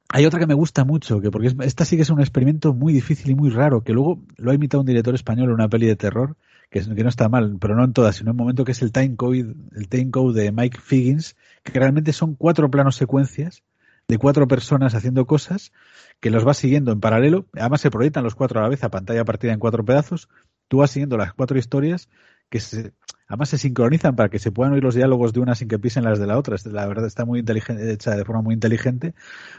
hay 0.08 0.24
otra 0.24 0.40
que 0.40 0.46
me 0.46 0.54
gusta 0.54 0.84
mucho, 0.84 1.20
que 1.20 1.30
porque 1.30 1.54
esta 1.60 1.84
sí 1.84 1.96
que 1.96 2.02
es 2.02 2.10
un 2.10 2.20
experimento 2.20 2.72
muy 2.72 2.92
difícil 2.92 3.30
y 3.30 3.34
muy 3.34 3.50
raro, 3.50 3.82
que 3.82 3.92
luego 3.92 4.22
lo 4.36 4.50
ha 4.50 4.54
imitado 4.54 4.80
un 4.80 4.86
director 4.86 5.14
español 5.14 5.48
en 5.48 5.54
una 5.54 5.68
peli 5.68 5.86
de 5.86 5.96
terror, 5.96 6.36
que 6.70 6.80
no 6.80 7.08
está 7.08 7.28
mal, 7.28 7.58
pero 7.60 7.76
no 7.76 7.84
en 7.84 7.92
todas, 7.92 8.16
sino 8.16 8.30
en 8.30 8.32
un 8.32 8.38
momento 8.38 8.64
que 8.64 8.72
es 8.72 8.82
el 8.82 8.92
time 8.92 9.16
code, 9.16 9.54
el 9.74 9.88
time 9.88 10.10
code 10.10 10.42
de 10.42 10.52
Mike 10.52 10.78
Figgins, 10.82 11.36
que 11.62 11.78
realmente 11.78 12.12
son 12.12 12.34
cuatro 12.34 12.70
planos 12.70 12.96
secuencias 12.96 13.62
de 14.08 14.16
cuatro 14.16 14.48
personas 14.48 14.94
haciendo 14.94 15.26
cosas 15.26 15.72
que 16.20 16.30
los 16.30 16.44
vas 16.44 16.58
siguiendo 16.58 16.92
en 16.92 17.00
paralelo. 17.00 17.46
Además 17.54 17.80
se 17.80 17.90
proyectan 17.90 18.24
los 18.24 18.34
cuatro 18.34 18.60
a 18.60 18.62
la 18.62 18.68
vez 18.68 18.82
a 18.84 18.90
pantalla 18.90 19.24
partida 19.24 19.52
en 19.52 19.58
cuatro 19.58 19.84
pedazos. 19.84 20.28
Tú 20.68 20.78
vas 20.78 20.90
siguiendo 20.90 21.16
las 21.16 21.32
cuatro 21.32 21.58
historias 21.58 22.08
que 22.50 22.60
se, 22.60 22.92
además 23.26 23.50
se 23.50 23.58
sincronizan 23.58 24.16
para 24.16 24.28
que 24.28 24.38
se 24.38 24.50
puedan 24.50 24.72
oír 24.72 24.82
los 24.82 24.94
diálogos 24.94 25.32
de 25.32 25.40
una 25.40 25.54
sin 25.54 25.68
que 25.68 25.78
pisen 25.78 26.04
las 26.04 26.18
de 26.18 26.26
la 26.26 26.38
otra. 26.38 26.56
La 26.64 26.86
verdad 26.86 27.06
está 27.06 27.24
muy 27.24 27.40
inteligente, 27.40 27.92
hecha 27.92 28.16
de 28.16 28.24
forma 28.24 28.42
muy 28.42 28.54
inteligente. 28.54 29.14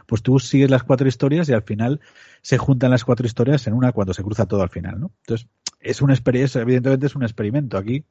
Pues 0.05 0.21
tú 0.21 0.39
sigues 0.39 0.69
las 0.69 0.83
cuatro 0.83 1.07
historias 1.07 1.47
y 1.49 1.53
al 1.53 1.63
final 1.63 2.01
se 2.41 2.57
juntan 2.57 2.91
las 2.91 3.05
cuatro 3.05 3.25
historias 3.25 3.65
en 3.67 3.73
una 3.73 3.91
cuando 3.91 4.13
se 4.13 4.23
cruza 4.23 4.45
todo 4.47 4.61
al 4.61 4.69
final, 4.69 4.99
¿no? 4.99 5.11
Entonces, 5.21 5.47
es 5.79 6.01
una 6.01 6.13
experiencia, 6.13 6.61
evidentemente 6.61 7.05
es 7.05 7.15
un 7.15 7.23
experimento. 7.23 7.77
Aquí 7.77 8.05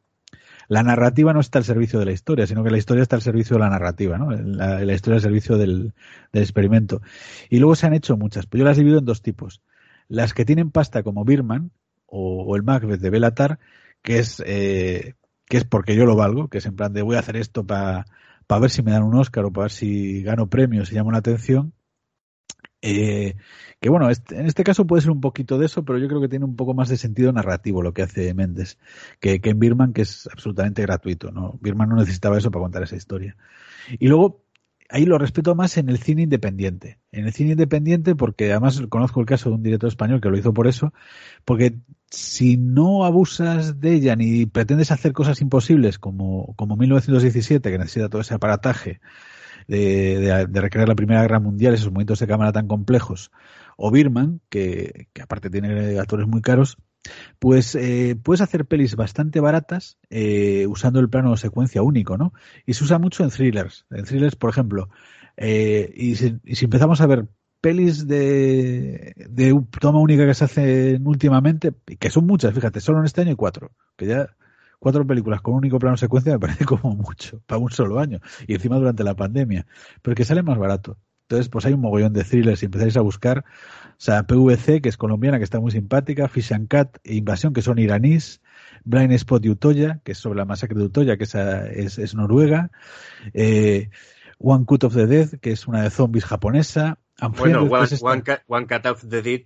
la 0.69 0.83
narrativa 0.83 1.33
no 1.33 1.41
está 1.41 1.59
al 1.59 1.65
servicio 1.65 1.99
de 1.99 2.05
la 2.05 2.13
historia, 2.13 2.47
sino 2.47 2.63
que 2.63 2.71
la 2.71 2.79
historia 2.79 3.03
está 3.03 3.17
al 3.17 3.23
servicio 3.23 3.57
de 3.57 3.61
la 3.61 3.71
narrativa, 3.71 4.19
¿no? 4.19 4.31
La, 4.31 4.85
la 4.85 4.93
historia 4.93 5.17
al 5.17 5.23
servicio 5.23 5.57
del, 5.57 5.95
experimento. 6.33 7.01
Y 7.49 7.59
luego 7.59 7.75
se 7.75 7.87
han 7.87 7.95
hecho 7.95 8.17
muchas, 8.19 8.47
pero 8.47 8.61
yo 8.61 8.65
las 8.67 8.77
divido 8.77 8.99
en 8.99 9.07
dos 9.07 9.23
tipos. 9.23 9.63
Las 10.09 10.35
que 10.35 10.45
tienen 10.45 10.71
pasta 10.71 11.03
como 11.03 11.25
Birman 11.25 11.71
o, 12.07 12.55
el 12.55 12.63
Macbeth 12.63 13.01
de 13.01 13.11
Belatar, 13.11 13.59
que 14.03 14.19
es, 14.19 14.43
eh, 14.47 15.15
que 15.47 15.57
es 15.57 15.65
porque 15.65 15.97
yo 15.97 16.05
lo 16.05 16.17
valgo, 16.17 16.49
que 16.49 16.59
es 16.59 16.67
en 16.67 16.77
plan 16.77 16.93
de 16.93 17.03
voy 17.03 17.17
a 17.17 17.21
hacer 17.21 17.37
esto 17.37 17.67
para 17.67 18.05
pa 18.47 18.59
ver 18.59 18.71
si 18.71 18.83
me 18.83 18.93
dan 18.93 19.03
un 19.03 19.15
Oscar 19.15 19.45
o 19.45 19.53
para 19.53 19.65
ver 19.65 19.73
si 19.73 20.23
gano 20.23 20.49
premios 20.49 20.93
y 20.93 20.95
llamo 20.95 21.13
la 21.13 21.19
atención. 21.19 21.73
Eh, 22.81 23.35
que 23.81 23.89
bueno, 23.89 24.09
en 24.09 24.47
este 24.47 24.63
caso 24.65 24.87
puede 24.87 25.03
ser 25.03 25.11
un 25.11 25.21
poquito 25.21 25.59
de 25.59 25.67
eso, 25.67 25.85
pero 25.85 25.99
yo 25.99 26.09
creo 26.09 26.21
que 26.21 26.29
tiene 26.29 26.45
un 26.45 26.57
poco 26.57 26.75
más 26.75 26.89
de 26.89 26.97
sentido 26.97 27.33
narrativo 27.33 27.83
lo 27.83 27.93
que 27.93 28.03
hace 28.03 28.33
Méndez 28.35 28.79
que, 29.21 29.41
que 29.41 29.51
en 29.51 29.59
Birman, 29.59 29.93
que 29.93 30.03
es 30.03 30.29
absolutamente 30.33 30.83
gratuito. 30.83 31.31
¿no? 31.31 31.59
Birman 31.61 31.89
no 31.89 31.97
necesitaba 31.97 32.39
eso 32.39 32.51
para 32.51 32.63
contar 32.63 32.83
esa 32.83 32.97
historia. 32.97 33.37
Y 33.99 34.09
luego, 34.09 34.45
ahí 34.89 35.05
lo 35.05 35.19
respeto 35.19 35.55
más 35.55 35.77
en 35.77 35.89
el 35.89 35.99
cine 35.99 36.23
independiente. 36.23 36.99
En 37.13 37.27
el 37.27 37.33
cine 37.33 37.53
independiente, 37.53 38.15
porque 38.15 38.51
además 38.51 38.81
conozco 38.89 39.21
el 39.21 39.27
caso 39.27 39.51
de 39.51 39.57
un 39.57 39.63
director 39.63 39.89
español 39.89 40.21
que 40.21 40.29
lo 40.31 40.39
hizo 40.39 40.53
por 40.53 40.67
eso, 40.67 40.93
porque 41.45 41.77
si 42.11 42.57
no 42.57 43.05
abusas 43.05 43.81
de 43.81 43.95
ella 43.95 44.17
ni 44.17 44.47
pretendes 44.47 44.91
hacer 44.91 45.13
cosas 45.13 45.41
imposibles 45.41 45.99
como, 45.99 46.55
como 46.57 46.77
1917, 46.77 47.71
que 47.71 47.79
necesita 47.79 48.09
todo 48.09 48.21
ese 48.21 48.35
aparataje, 48.35 49.01
de, 49.69 50.19
de, 50.19 50.47
de, 50.47 50.61
recrear 50.61 50.89
la 50.89 50.95
Primera 50.97 51.23
Guerra 51.23 51.41
Mundial, 51.41 51.75
esos 51.75 51.93
momentos 51.93 52.19
de 52.19 52.27
cámara 52.27 52.53
tan 52.53 52.67
complejos, 52.67 53.31
o 53.77 53.91
Birman, 53.93 54.41
que, 54.49 55.09
que 55.13 55.23
aparte 55.23 55.51
tiene 55.51 55.99
actores 55.99 56.27
muy 56.27 56.43
caros, 56.43 56.79
pues 57.39 57.75
eh, 57.75 58.17
puedes 58.23 58.41
hacer 58.41 58.67
pelis 58.67 58.97
bastante 58.97 59.41
baratas 59.41 59.99
eh, 60.11 60.67
usando 60.67 61.01
el 61.01 61.09
plano 61.09 61.37
secuencia 61.37 61.83
único, 61.83 62.17
¿no? 62.19 62.33
Y 62.67 62.75
se 62.75 62.85
usa 62.85 62.99
mucho 62.99 63.25
en 63.25 63.31
thrillers. 63.31 63.87
En 63.91 64.05
thrillers, 64.05 64.37
por 64.37 64.51
ejemplo, 64.51 64.89
eh, 65.37 65.93
y, 65.95 66.17
si, 66.17 66.39
y, 66.45 66.57
si, 66.57 66.65
empezamos 66.65 67.01
a 67.01 67.07
ver 67.07 67.29
pelis 67.61 68.07
de, 68.07 69.15
de 69.31 69.61
toma 69.81 70.01
única 70.01 70.27
que 70.27 70.35
se 70.35 70.45
hacen 70.45 71.07
últimamente, 71.07 71.73
que 71.99 72.11
son 72.11 72.27
muchas, 72.27 72.55
fíjate, 72.55 72.81
solo 72.81 73.01
en 73.01 73.07
este 73.07 73.21
año 73.21 73.31
hay 73.31 73.37
cuatro, 73.37 73.73
que 73.97 74.07
ya 74.07 74.29
cuatro 74.79 75.07
películas 75.07 75.41
con 75.41 75.55
un 75.55 75.59
único 75.59 75.79
plano 75.79 75.97
secuencia 75.97 76.33
me 76.33 76.39
parece 76.41 76.65
como 76.65 76.95
mucho 76.95 77.43
para 77.47 77.59
un 77.59 77.71
solo 77.71 77.99
año 77.99 78.21
y 78.47 78.55
encima 78.55 78.77
durante 78.77 79.05
la 79.05 79.15
pandemia, 79.15 79.67
pero 80.03 80.15
que 80.15 80.25
sale 80.25 80.43
más 80.43 80.59
barato. 80.59 80.99
Entonces, 81.23 81.51
pues 81.51 81.67
hay 81.67 81.75
un 81.75 81.83
mogollón 81.83 82.15
de 82.15 82.25
thrillers 82.25 82.63
y 82.63 82.67
empezáis 82.67 82.97
a 82.97 83.03
buscar, 83.03 83.41
o 83.41 83.95
sea, 83.99 84.27
PVC, 84.27 84.81
que 84.81 84.89
es 84.89 84.97
colombiana, 84.97 85.37
que 85.37 85.45
está 85.45 85.61
muy 85.61 85.71
simpática, 85.71 86.27
Fish 86.27 86.55
and 86.55 86.69
Cat 86.69 86.97
e 87.05 87.17
Invasión, 87.17 87.53
que 87.53 87.61
son 87.61 87.79
iraníes, 87.79 88.41
Blind 88.85 89.13
Spot 89.13 89.43
de 89.43 89.51
Utoya, 89.51 90.01
que 90.05 90.13
es 90.13 90.19
sobre 90.19 90.39
la 90.39 90.47
masacre 90.47 90.79
de 90.79 90.87
Utoya, 90.87 91.19
que 91.19 91.25
es, 91.25 91.35
es, 91.35 91.99
es 91.99 92.15
Noruega, 92.15 92.71
eh, 93.35 93.91
One 94.39 94.65
Cut 94.65 94.85
of 94.85 94.95
the 94.95 95.07
Dead, 95.07 95.39
que 95.41 95.51
es 95.51 95.67
una 95.67 95.83
de 95.83 95.91
zombies 95.91 96.25
japonesa. 96.25 96.99
Bueno, 97.37 97.65
One, 97.65 97.89
One, 98.01 98.23
cut, 98.23 98.41
One, 98.47 98.67
Cut 98.67 98.87
of 98.87 99.07
the 99.07 99.21
Dead 99.21 99.43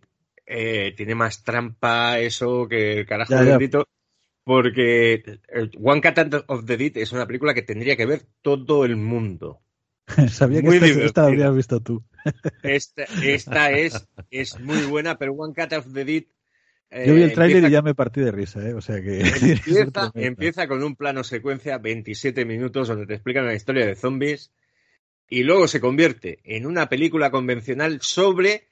eh, 0.47 0.95
tiene 0.97 1.17
más 1.17 1.43
trampa 1.43 2.21
eso 2.21 2.69
que 2.69 3.01
el 3.01 3.07
carajo 3.07 3.33
ya, 3.33 3.43
bendito. 3.43 3.89
Porque 4.45 5.41
One 5.81 6.01
Cut 6.01 6.45
of 6.49 6.67
the 6.67 6.77
Dead 6.77 6.97
es 6.97 7.13
una 7.13 7.27
película 7.27 7.55
que 7.55 7.63
tendría 7.63 7.97
que 7.97 8.07
ver 8.07 8.23
todo 8.43 8.85
el 8.85 8.97
mundo. 8.97 9.61
Sabía 10.31 10.63
que 10.63 10.69
esta, 10.69 10.87
esta, 10.87 11.21
la 11.23 11.29
habrías 11.29 11.55
visto 11.55 11.81
tú. 11.81 12.05
Esta, 12.63 13.05
esta, 13.23 13.71
es, 13.73 14.09
es 14.31 14.59
muy 14.61 14.83
buena, 14.87 15.17
pero 15.19 15.33
One 15.33 15.55
Cut 15.55 15.73
of 15.73 15.93
the 15.93 16.05
Dead. 16.05 16.25
Eh, 16.91 17.07
Yo 17.07 17.15
vi 17.15 17.23
el 17.23 17.33
tráiler 17.33 17.65
y 17.65 17.71
ya 17.71 17.81
me 17.81 17.95
partí 17.95 18.21
de 18.21 18.33
risa, 18.33 18.61
¿eh? 18.69 18.75
O 18.75 18.81
sea 18.81 19.01
que. 19.01 19.21
Empieza, 19.21 20.11
empieza 20.15 20.69
con 20.69 20.83
un 20.83 20.97
plano 20.97 21.25
secuencia, 21.25 21.79
27 21.79 22.45
minutos, 22.45 22.89
donde 22.89 23.07
te 23.07 23.15
explican 23.15 23.47
la 23.47 23.55
historia 23.55 23.87
de 23.87 23.95
zombies, 23.95 24.53
y 25.29 25.45
luego 25.45 25.69
se 25.69 25.81
convierte 25.81 26.41
en 26.45 26.67
una 26.67 26.89
película 26.91 27.31
convencional 27.31 28.01
sobre 28.03 28.69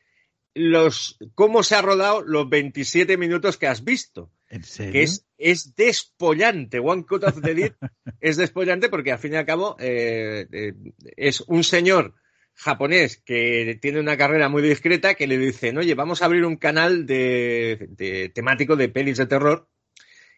los 0.53 1.17
cómo 1.35 1.63
se 1.63 1.77
ha 1.77 1.83
rodado 1.83 2.23
los 2.23 2.49
27 2.51 3.17
minutos 3.17 3.57
que 3.57 3.69
has 3.69 3.85
visto. 3.85 4.31
¿En 4.51 4.63
serio? 4.65 4.93
Que 4.93 5.03
es, 5.05 5.27
es 5.39 5.75
despollante. 5.75 6.79
One 6.81 7.05
Cut 7.07 7.25
of 7.25 7.41
the 7.41 7.55
Dead 7.55 7.73
es 8.21 8.37
despollante 8.37 8.89
porque 8.91 9.13
al 9.13 9.19
fin 9.19 9.33
y 9.33 9.37
al 9.37 9.47
cabo 9.47 9.77
eh, 9.81 10.47
eh, 10.53 10.75
es 11.17 11.41
un 11.47 11.65
señor 11.65 12.15
japonés 12.55 13.23
que 13.25 13.79
tiene 13.81 14.01
una 14.01 14.17
carrera 14.19 14.49
muy 14.51 14.61
discreta 14.61 15.15
que 15.15 15.27
le 15.27 15.39
dicen, 15.39 15.79
oye, 15.79 15.95
vamos 15.95 16.21
a 16.21 16.27
abrir 16.27 16.45
un 16.45 16.57
canal 16.57 17.07
de, 17.07 17.87
de 17.91 18.29
temático 18.29 18.77
de 18.77 18.89
pelis 18.91 19.17
de 19.17 19.27
terror 19.27 19.69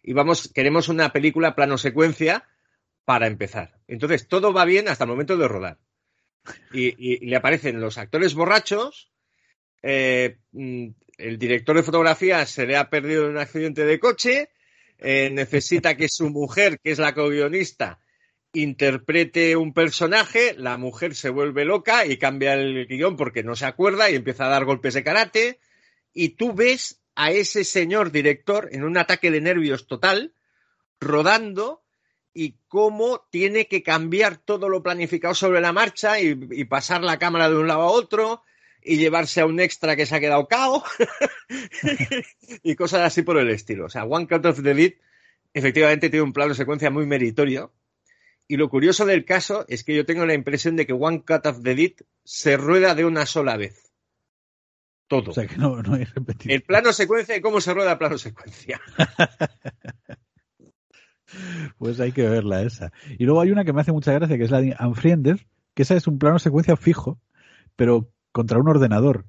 y 0.05 0.12
vamos, 0.12 0.52
queremos 0.55 0.89
una 0.89 1.12
película 1.12 1.55
plano 1.56 1.78
secuencia 1.78 2.47
para 3.05 3.26
empezar. 3.26 3.80
Entonces, 3.89 4.28
todo 4.28 4.52
va 4.52 4.64
bien 4.64 4.89
hasta 4.89 5.05
el 5.05 5.10
momento 5.10 5.36
de 5.36 5.48
rodar. 5.48 5.78
Y, 6.72 6.89
y- 6.89 7.18
y 7.24 7.26
le 7.26 7.36
aparecen 7.36 7.80
los 7.80 7.98
actores 7.98 8.34
borrachos, 8.34 9.10
eh, 9.82 10.39
mm, 10.52 10.89
el 11.23 11.39
director 11.39 11.77
de 11.77 11.82
fotografía 11.82 12.44
se 12.47 12.66
le 12.66 12.77
ha 12.77 12.90
perdido 12.90 13.24
en 13.24 13.32
un 13.32 13.39
accidente 13.39 13.85
de 13.85 14.01
coche, 14.01 14.51
eh, 14.99 15.31
necesita 15.32 15.97
que 15.97 16.09
su 16.09 16.31
mujer, 16.31 16.78
que 16.82 16.90
es 16.90 16.99
la 16.99 17.15
co-guionista, 17.15 18.01
interprete 18.53 19.57
un 19.57 19.73
personaje, 19.73 20.55
la 20.59 20.77
mujer 20.77 21.15
se 21.15 21.31
vuelve 21.31 21.65
loca 21.65 22.05
y 22.07 22.19
cambia 22.19 22.55
el 22.55 22.86
guion 22.86 23.16
porque 23.16 23.43
no 23.43 23.57
se 23.57 23.66
acuerda 23.66 24.11
y 24.11 24.16
empieza 24.16 24.47
a 24.47 24.51
dar 24.51 24.65
golpes 24.65 24.94
de 24.94 25.05
karate, 25.05 25.61
y 26.12 26.31
tú 26.31 26.53
ves 26.53 27.01
a 27.15 27.31
ese 27.31 27.65
señor 27.65 28.11
director 28.11 28.69
en 28.73 28.85
un 28.85 28.99
ataque 28.99 29.31
de 29.31 29.40
nervios 29.40 29.86
total, 29.86 30.35
rodando 31.01 31.82
y 32.35 32.57
cómo 32.69 33.27
tiene 33.31 33.66
que 33.69 33.82
cambiar 33.82 34.39
todo 34.39 34.69
lo 34.69 34.82
planificado 34.82 35.35
sobre 35.35 35.61
la 35.61 35.73
marcha 35.73 36.20
y, 36.20 36.39
y 36.51 36.65
pasar 36.65 37.03
la 37.03 37.19
cámara 37.19 37.49
de 37.49 37.57
un 37.57 37.69
lado 37.69 37.82
a 37.82 37.90
otro 37.90 38.43
y 38.84 38.96
llevarse 38.96 39.40
a 39.40 39.46
un 39.46 39.60
extra 39.60 39.96
que 39.96 40.06
se 40.06 40.16
ha 40.16 40.20
quedado 40.20 40.46
cao 40.48 40.82
y 42.62 42.74
cosas 42.74 43.02
así 43.02 43.22
por 43.22 43.38
el 43.38 43.50
estilo. 43.50 43.86
O 43.86 43.88
sea, 43.88 44.04
One 44.04 44.26
Cut 44.26 44.44
of 44.46 44.62
the 44.62 44.74
Dead 44.74 44.92
efectivamente 45.54 46.10
tiene 46.10 46.24
un 46.24 46.32
plano 46.32 46.50
de 46.50 46.56
secuencia 46.56 46.90
muy 46.90 47.06
meritorio. 47.06 47.72
Y 48.48 48.56
lo 48.56 48.68
curioso 48.68 49.06
del 49.06 49.24
caso 49.24 49.64
es 49.68 49.84
que 49.84 49.94
yo 49.94 50.04
tengo 50.04 50.26
la 50.26 50.34
impresión 50.34 50.76
de 50.76 50.86
que 50.86 50.92
One 50.92 51.24
Cut 51.26 51.46
of 51.46 51.62
the 51.62 51.74
Dead 51.74 51.92
se 52.24 52.56
rueda 52.56 52.94
de 52.94 53.04
una 53.04 53.26
sola 53.26 53.56
vez. 53.56 53.92
Todo. 55.06 55.30
O 55.30 55.34
sea 55.34 55.46
que 55.46 55.56
no, 55.56 55.82
no 55.82 55.94
hay 55.94 56.04
repetición. 56.04 56.52
El 56.52 56.62
plano 56.62 56.92
secuencia 56.92 57.36
y 57.36 57.40
cómo 57.40 57.60
se 57.60 57.74
rueda 57.74 57.92
el 57.92 57.98
plano 57.98 58.18
secuencia. 58.18 58.80
Pues 61.78 61.98
hay 62.00 62.12
que 62.12 62.28
verla 62.28 62.62
esa. 62.62 62.92
Y 63.18 63.24
luego 63.24 63.40
hay 63.40 63.50
una 63.50 63.64
que 63.64 63.72
me 63.72 63.80
hace 63.80 63.92
mucha 63.92 64.12
gracia, 64.12 64.36
que 64.36 64.44
es 64.44 64.50
la 64.50 64.60
de 64.60 64.76
Unfriended, 64.78 65.38
que 65.74 65.82
esa 65.82 65.96
es 65.96 66.06
un 66.06 66.18
plano 66.18 66.38
secuencia 66.38 66.76
fijo, 66.76 67.20
pero 67.76 68.10
contra 68.32 68.59
un 68.59 68.68
ordenador. 68.68 69.26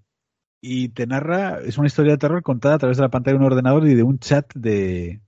Y 0.61 0.89
te 0.89 1.05
narra, 1.07 1.59
es 1.59 1.77
una 1.77 1.87
historia 1.87 2.13
de 2.13 2.17
terror 2.17 2.41
contada 2.43 2.75
a 2.75 2.79
través 2.79 2.97
de 2.97 3.03
la 3.03 3.09
pantalla 3.11 3.37
de 3.37 3.45
un 3.45 3.51
ordenador 3.51 3.87
y 3.87 3.95
de 3.95 4.03
un 4.03 4.19
chat 4.19 4.51
de. 4.55 5.21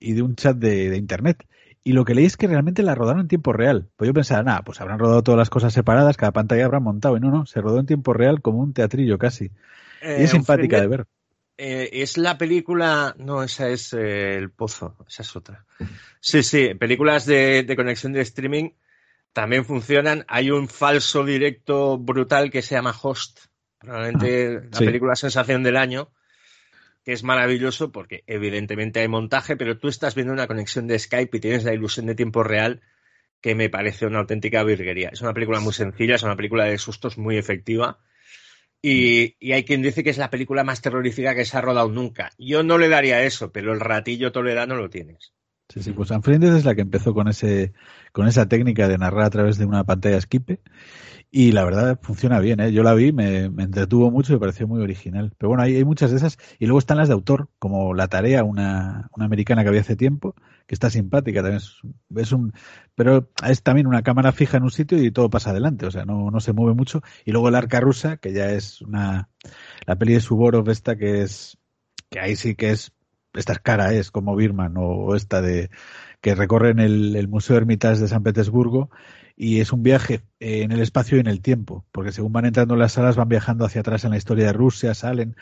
y 0.00 0.12
de 0.14 0.22
un 0.22 0.34
chat 0.36 0.56
de, 0.56 0.90
de 0.90 0.96
internet. 0.96 1.46
Y 1.84 1.92
lo 1.92 2.04
que 2.04 2.14
leí 2.14 2.24
es 2.26 2.36
que 2.36 2.46
realmente 2.46 2.82
la 2.82 2.94
rodaron 2.94 3.22
en 3.22 3.28
tiempo 3.28 3.52
real. 3.52 3.88
Pues 3.96 4.08
yo 4.08 4.14
pensaba, 4.14 4.42
nada, 4.42 4.62
pues 4.62 4.80
habrán 4.80 4.98
rodado 4.98 5.22
todas 5.22 5.38
las 5.38 5.50
cosas 5.50 5.72
separadas, 5.72 6.16
cada 6.16 6.32
pantalla 6.32 6.64
habrán 6.66 6.82
montado. 6.82 7.16
Y 7.16 7.20
no, 7.20 7.30
no, 7.30 7.46
se 7.46 7.60
rodó 7.60 7.78
en 7.80 7.86
tiempo 7.86 8.12
real 8.12 8.42
como 8.42 8.58
un 8.60 8.74
teatrillo 8.74 9.18
casi. 9.18 9.50
y 10.14 10.22
Eh, 10.22 10.24
es 10.24 10.30
simpática 10.32 10.80
de 10.80 10.86
ver. 10.88 11.06
eh, 11.56 11.90
es 11.92 12.16
la 12.18 12.38
película. 12.38 13.14
No, 13.18 13.42
esa 13.42 13.68
es 13.68 13.92
eh, 13.92 14.36
El 14.36 14.50
Pozo, 14.50 14.96
esa 15.08 15.22
es 15.22 15.36
otra. 15.36 15.66
Sí, 16.20 16.42
sí, 16.42 16.74
películas 16.74 17.26
de, 17.26 17.62
de 17.64 17.76
conexión 17.76 18.12
de 18.12 18.20
streaming 18.22 18.70
también 19.38 19.64
funcionan. 19.64 20.24
Hay 20.26 20.50
un 20.50 20.66
falso 20.66 21.24
directo 21.24 21.96
brutal 21.96 22.50
que 22.50 22.60
se 22.60 22.74
llama 22.74 22.92
Host, 23.00 23.38
probablemente 23.78 24.62
la 24.68 24.78
sí. 24.78 24.84
película 24.84 25.14
sensación 25.14 25.62
del 25.62 25.76
año, 25.76 26.10
que 27.04 27.12
es 27.12 27.22
maravilloso 27.22 27.92
porque 27.92 28.24
evidentemente 28.26 28.98
hay 28.98 29.06
montaje, 29.06 29.56
pero 29.56 29.78
tú 29.78 29.86
estás 29.86 30.16
viendo 30.16 30.32
una 30.32 30.48
conexión 30.48 30.88
de 30.88 30.98
Skype 30.98 31.36
y 31.36 31.40
tienes 31.40 31.62
la 31.62 31.72
ilusión 31.72 32.06
de 32.06 32.16
tiempo 32.16 32.42
real 32.42 32.80
que 33.40 33.54
me 33.54 33.70
parece 33.70 34.06
una 34.06 34.18
auténtica 34.18 34.64
virguería. 34.64 35.10
Es 35.10 35.20
una 35.20 35.34
película 35.34 35.60
muy 35.60 35.72
sencilla, 35.72 36.16
es 36.16 36.24
una 36.24 36.34
película 36.34 36.64
de 36.64 36.76
sustos 36.76 37.16
muy 37.16 37.36
efectiva. 37.38 38.00
Y, 38.82 39.36
y 39.38 39.52
hay 39.52 39.64
quien 39.64 39.82
dice 39.82 40.02
que 40.02 40.10
es 40.10 40.18
la 40.18 40.30
película 40.30 40.64
más 40.64 40.82
terrorífica 40.82 41.36
que 41.36 41.44
se 41.44 41.56
ha 41.56 41.60
rodado 41.60 41.88
nunca. 41.88 42.32
Yo 42.38 42.64
no 42.64 42.76
le 42.76 42.88
daría 42.88 43.22
eso, 43.22 43.52
pero 43.52 43.72
el 43.72 43.78
ratillo 43.78 44.32
toledano 44.32 44.74
lo 44.74 44.90
tienes. 44.90 45.32
Sí, 45.68 45.82
sí, 45.82 45.92
pues 45.92 46.10
Unfriended 46.10 46.56
es 46.56 46.64
la 46.64 46.74
que 46.74 46.80
empezó 46.80 47.12
con 47.12 47.28
ese, 47.28 47.72
con 48.12 48.26
esa 48.26 48.48
técnica 48.48 48.88
de 48.88 48.96
narrar 48.96 49.24
a 49.26 49.30
través 49.30 49.58
de 49.58 49.66
una 49.66 49.84
pantalla 49.84 50.20
Skype. 50.20 50.60
Y 51.30 51.52
la 51.52 51.62
verdad 51.64 51.98
funciona 52.00 52.40
bien, 52.40 52.58
¿eh? 52.60 52.72
Yo 52.72 52.82
la 52.82 52.94
vi, 52.94 53.12
me, 53.12 53.50
me 53.50 53.64
entretuvo 53.64 54.10
mucho 54.10 54.32
y 54.32 54.36
me 54.36 54.40
pareció 54.40 54.66
muy 54.66 54.80
original. 54.80 55.34
Pero 55.36 55.50
bueno, 55.50 55.62
hay, 55.62 55.76
hay 55.76 55.84
muchas 55.84 56.10
de 56.10 56.16
esas. 56.16 56.38
Y 56.58 56.64
luego 56.64 56.78
están 56.78 56.96
las 56.96 57.08
de 57.08 57.14
autor, 57.14 57.50
como 57.58 57.92
La 57.92 58.08
Tarea, 58.08 58.44
una, 58.44 59.10
una 59.14 59.26
americana 59.26 59.62
que 59.62 59.68
había 59.68 59.82
hace 59.82 59.94
tiempo, 59.94 60.34
que 60.66 60.74
está 60.74 60.88
simpática, 60.88 61.42
también 61.42 61.58
es, 61.58 61.80
es 62.16 62.32
un, 62.32 62.54
pero 62.94 63.30
es 63.46 63.62
también 63.62 63.86
una 63.86 64.02
cámara 64.02 64.32
fija 64.32 64.56
en 64.56 64.62
un 64.62 64.70
sitio 64.70 65.02
y 65.02 65.10
todo 65.10 65.28
pasa 65.28 65.50
adelante, 65.50 65.84
o 65.84 65.90
sea, 65.90 66.06
no, 66.06 66.30
no 66.30 66.40
se 66.40 66.54
mueve 66.54 66.74
mucho. 66.74 67.02
Y 67.26 67.32
luego 67.32 67.50
el 67.50 67.56
Arca 67.56 67.80
Rusa, 67.80 68.16
que 68.16 68.32
ya 68.32 68.50
es 68.50 68.80
una, 68.80 69.28
la 69.86 69.96
peli 69.96 70.14
de 70.14 70.20
Suborov 70.20 70.70
esta 70.70 70.96
que 70.96 71.22
es, 71.22 71.58
que 72.10 72.20
ahí 72.20 72.36
sí 72.36 72.54
que 72.54 72.70
es, 72.70 72.92
esta 73.34 73.52
es 73.52 73.58
cara, 73.60 73.92
es 73.92 74.10
como 74.10 74.36
Birman 74.36 74.74
o, 74.76 75.14
esta 75.14 75.40
de, 75.42 75.70
que 76.20 76.34
recorren 76.34 76.78
el, 76.78 77.16
el 77.16 77.28
Museo 77.28 77.56
Hermitage 77.56 78.00
de 78.00 78.08
San 78.08 78.22
Petersburgo 78.22 78.90
y 79.40 79.60
es 79.60 79.72
un 79.72 79.84
viaje 79.84 80.22
eh, 80.40 80.62
en 80.64 80.72
el 80.72 80.80
espacio 80.80 81.16
y 81.16 81.20
en 81.20 81.28
el 81.28 81.40
tiempo, 81.40 81.84
porque 81.92 82.10
según 82.10 82.32
van 82.32 82.44
entrando 82.44 82.74
en 82.74 82.80
las 82.80 82.92
salas 82.94 83.14
van 83.14 83.28
viajando 83.28 83.64
hacia 83.64 83.82
atrás 83.82 84.04
en 84.04 84.10
la 84.10 84.16
historia 84.16 84.46
de 84.46 84.52
Rusia, 84.52 84.94
salen 84.94 85.36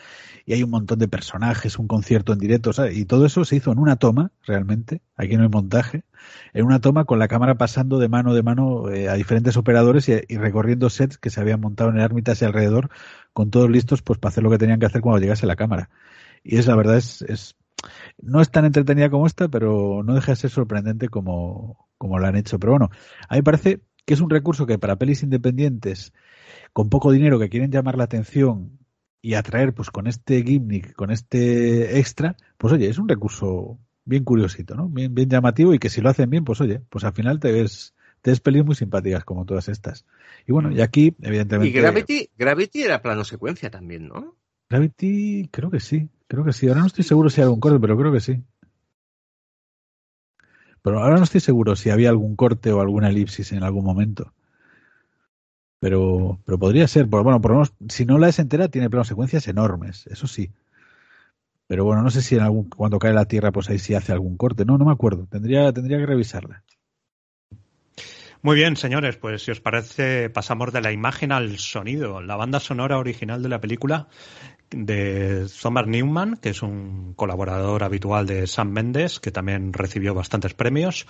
y 0.45 0.53
hay 0.53 0.63
un 0.63 0.69
montón 0.69 0.99
de 0.99 1.09
personajes, 1.09 1.79
un 1.79 1.89
concierto 1.89 2.35
en 2.35 2.39
directo, 2.39 2.75
¿sabes? 2.75 2.95
y 2.99 3.07
todo 3.07 3.25
eso 3.25 3.47
se 3.47 3.57
hizo 3.57 3.73
en 3.73 3.79
una 3.79 3.97
toma, 3.97 4.33
realmente, 4.45 5.01
aquí 5.17 5.37
no 5.39 5.45
hay 5.45 5.49
montaje, 5.49 6.05
en 6.53 6.67
una 6.67 6.79
toma 6.81 7.07
con 7.07 7.19
la 7.19 7.27
cámara 7.27 7.55
pasando 7.57 7.99
de 7.99 8.09
mano 8.09 8.35
de 8.35 8.43
mano 8.43 8.91
eh, 8.91 9.09
a 9.09 9.15
diferentes 9.15 9.57
operadores 9.57 10.11
y, 10.11 10.37
recorriendo 10.37 10.91
sets 10.91 11.17
que 11.17 11.31
se 11.31 11.41
habían 11.41 11.63
montado 11.63 11.89
en 11.89 11.97
el 11.97 12.03
Hermitage 12.03 12.45
y 12.45 12.49
alrededor, 12.49 12.91
con 13.33 13.51
todos 13.51 13.71
listos 13.71 14.03
pues 14.03 14.19
para 14.19 14.31
hacer 14.31 14.45
lo 14.45 14.51
que 14.51 14.59
tenían 14.59 14.79
que 14.79 14.87
hacer 14.87 15.01
cuando 15.01 15.21
llegase 15.21 15.47
la 15.47 15.57
cámara. 15.57 15.89
Y 16.45 16.59
es 16.59 16.67
la 16.67 16.77
verdad, 16.77 16.99
es, 16.99 17.23
es 17.23 17.57
no 18.21 18.41
es 18.41 18.51
tan 18.51 18.65
entretenida 18.65 19.11
como 19.11 19.27
esta, 19.27 19.49
pero 19.49 20.03
no 20.05 20.15
deja 20.15 20.33
de 20.33 20.37
ser 20.37 20.51
sorprendente 20.51 21.09
como, 21.09 21.89
como 21.99 22.19
la 22.19 22.29
han 22.29 22.37
hecho. 22.37 22.59
Pero 22.59 22.73
bueno, 22.73 22.91
a 23.29 23.35
mí 23.35 23.39
me 23.39 23.45
parece 23.45 23.81
que 24.05 24.15
es 24.15 24.21
un 24.21 24.31
recurso 24.31 24.67
que 24.67 24.79
para 24.79 24.97
pelis 24.97 25.23
independientes 25.23 26.13
con 26.73 26.89
poco 26.89 27.11
dinero 27.11 27.39
que 27.39 27.49
quieren 27.49 27.71
llamar 27.71 27.97
la 27.97 28.05
atención 28.05 28.79
y 29.21 29.35
atraer 29.35 29.75
pues 29.75 29.91
con 29.91 30.07
este 30.07 30.43
gimmick, 30.43 30.95
con 30.95 31.11
este 31.11 31.99
extra, 31.99 32.37
pues 32.59 32.73
oye, 32.73 32.89
es 32.89 32.99
un 32.99 33.09
recurso 33.09 33.79
bien 34.05 34.25
curiosito, 34.25 34.77
¿no? 34.77 34.89
Bien, 34.89 35.15
bien 35.15 35.29
llamativo 35.29 35.75
y 35.75 35.79
que 35.79 35.91
si 35.91 36.01
lo 36.01 36.09
hacen 36.09 36.31
bien, 36.31 36.45
pues 36.45 36.61
oye, 36.61 36.81
pues 36.89 37.05
al 37.05 37.13
final 37.13 37.41
te 37.41 37.51
ves, 37.51 37.95
te 38.23 38.31
ves 38.31 38.41
pelis 38.41 38.65
muy 38.65 38.77
simpáticas 38.77 39.25
como 39.25 39.45
todas 39.45 39.69
estas. 39.69 40.07
Y 40.47 40.53
bueno, 40.53 40.71
y 40.71 40.81
aquí, 40.81 41.17
evidentemente. 41.21 41.77
Y 41.77 41.81
Gravity, 41.81 42.31
Gravity 42.39 42.83
era 42.83 43.03
plano 43.03 43.25
secuencia 43.25 43.69
también, 43.69 44.07
¿no? 44.09 44.37
Gravity, 44.69 45.49
creo 45.51 45.71
que 45.71 45.81
sí, 45.81 46.09
creo 46.29 46.45
que 46.45 46.53
sí. 46.53 46.69
Ahora 46.69 46.81
no 46.81 46.87
estoy 46.87 47.05
seguro 47.05 47.31
si 47.31 47.41
hay 47.41 47.45
algún 47.45 47.61
corte, 47.61 47.79
pero 47.81 47.97
creo 47.97 48.13
que 48.13 48.21
sí. 48.21 48.43
Pero 50.83 51.01
ahora 51.01 51.17
no 51.17 51.25
estoy 51.25 51.41
seguro 51.41 51.75
si 51.75 51.91
había 51.91 52.11
algún 52.11 52.37
corte 52.37 52.73
o 52.73 52.81
alguna 52.81 53.09
elipsis 53.09 53.53
en 53.53 53.65
algún 53.65 53.85
momento. 53.85 54.33
Pero, 55.81 56.39
pero 56.45 56.59
podría 56.59 56.87
ser. 56.89 57.09
Por, 57.09 57.23
bueno, 57.23 57.41
por 57.41 57.51
lo 57.51 57.57
menos, 57.57 57.75
si 57.89 58.05
no 58.05 58.19
la 58.19 58.29
es 58.29 58.39
entera, 58.39 58.69
tiene 58.69 58.89
planos 58.89 59.09
secuencias 59.09 59.49
enormes, 59.49 60.07
eso 60.07 60.27
sí. 60.27 60.53
Pero 61.67 61.85
bueno, 61.85 62.03
no 62.03 62.11
sé 62.11 62.23
si 62.23 62.37
en 62.37 62.43
algún, 62.43 62.69
cuando 62.69 62.99
cae 62.99 63.13
la 63.13 63.25
Tierra, 63.25 63.51
pues 63.51 63.69
ahí 63.69 63.79
sí 63.79 63.95
hace 63.95 64.13
algún 64.13 64.37
corte. 64.37 64.65
No, 64.65 64.79
no 64.79 64.85
me 64.85 64.93
acuerdo. 64.93 65.27
Tendría, 65.27 65.73
tendría 65.73 65.99
que 65.99 66.07
revisarla. 66.07 66.63
Muy 68.43 68.55
bien, 68.55 68.77
señores, 68.77 69.17
pues 69.17 69.43
si 69.43 69.51
os 69.51 69.61
parece, 69.61 70.31
pasamos 70.31 70.73
de 70.73 70.81
la 70.81 70.93
imagen 70.93 71.33
al 71.33 71.59
sonido. 71.59 72.21
La 72.21 72.37
banda 72.37 72.61
sonora 72.61 72.99
original 72.99 73.43
de 73.43 73.49
la 73.49 73.61
película 73.61 74.07
de 74.71 75.47
Thomas 75.61 75.87
Newman, 75.87 76.37
que 76.37 76.51
es 76.51 76.63
un 76.63 77.15
colaborador 77.15 77.85
habitual 77.85 78.27
de 78.27 78.47
Sam 78.47 78.71
Mendes, 78.71 79.21
que 79.21 79.31
también 79.31 79.73
recibió 79.73 80.15
bastantes 80.15 80.55
premios. 80.55 81.07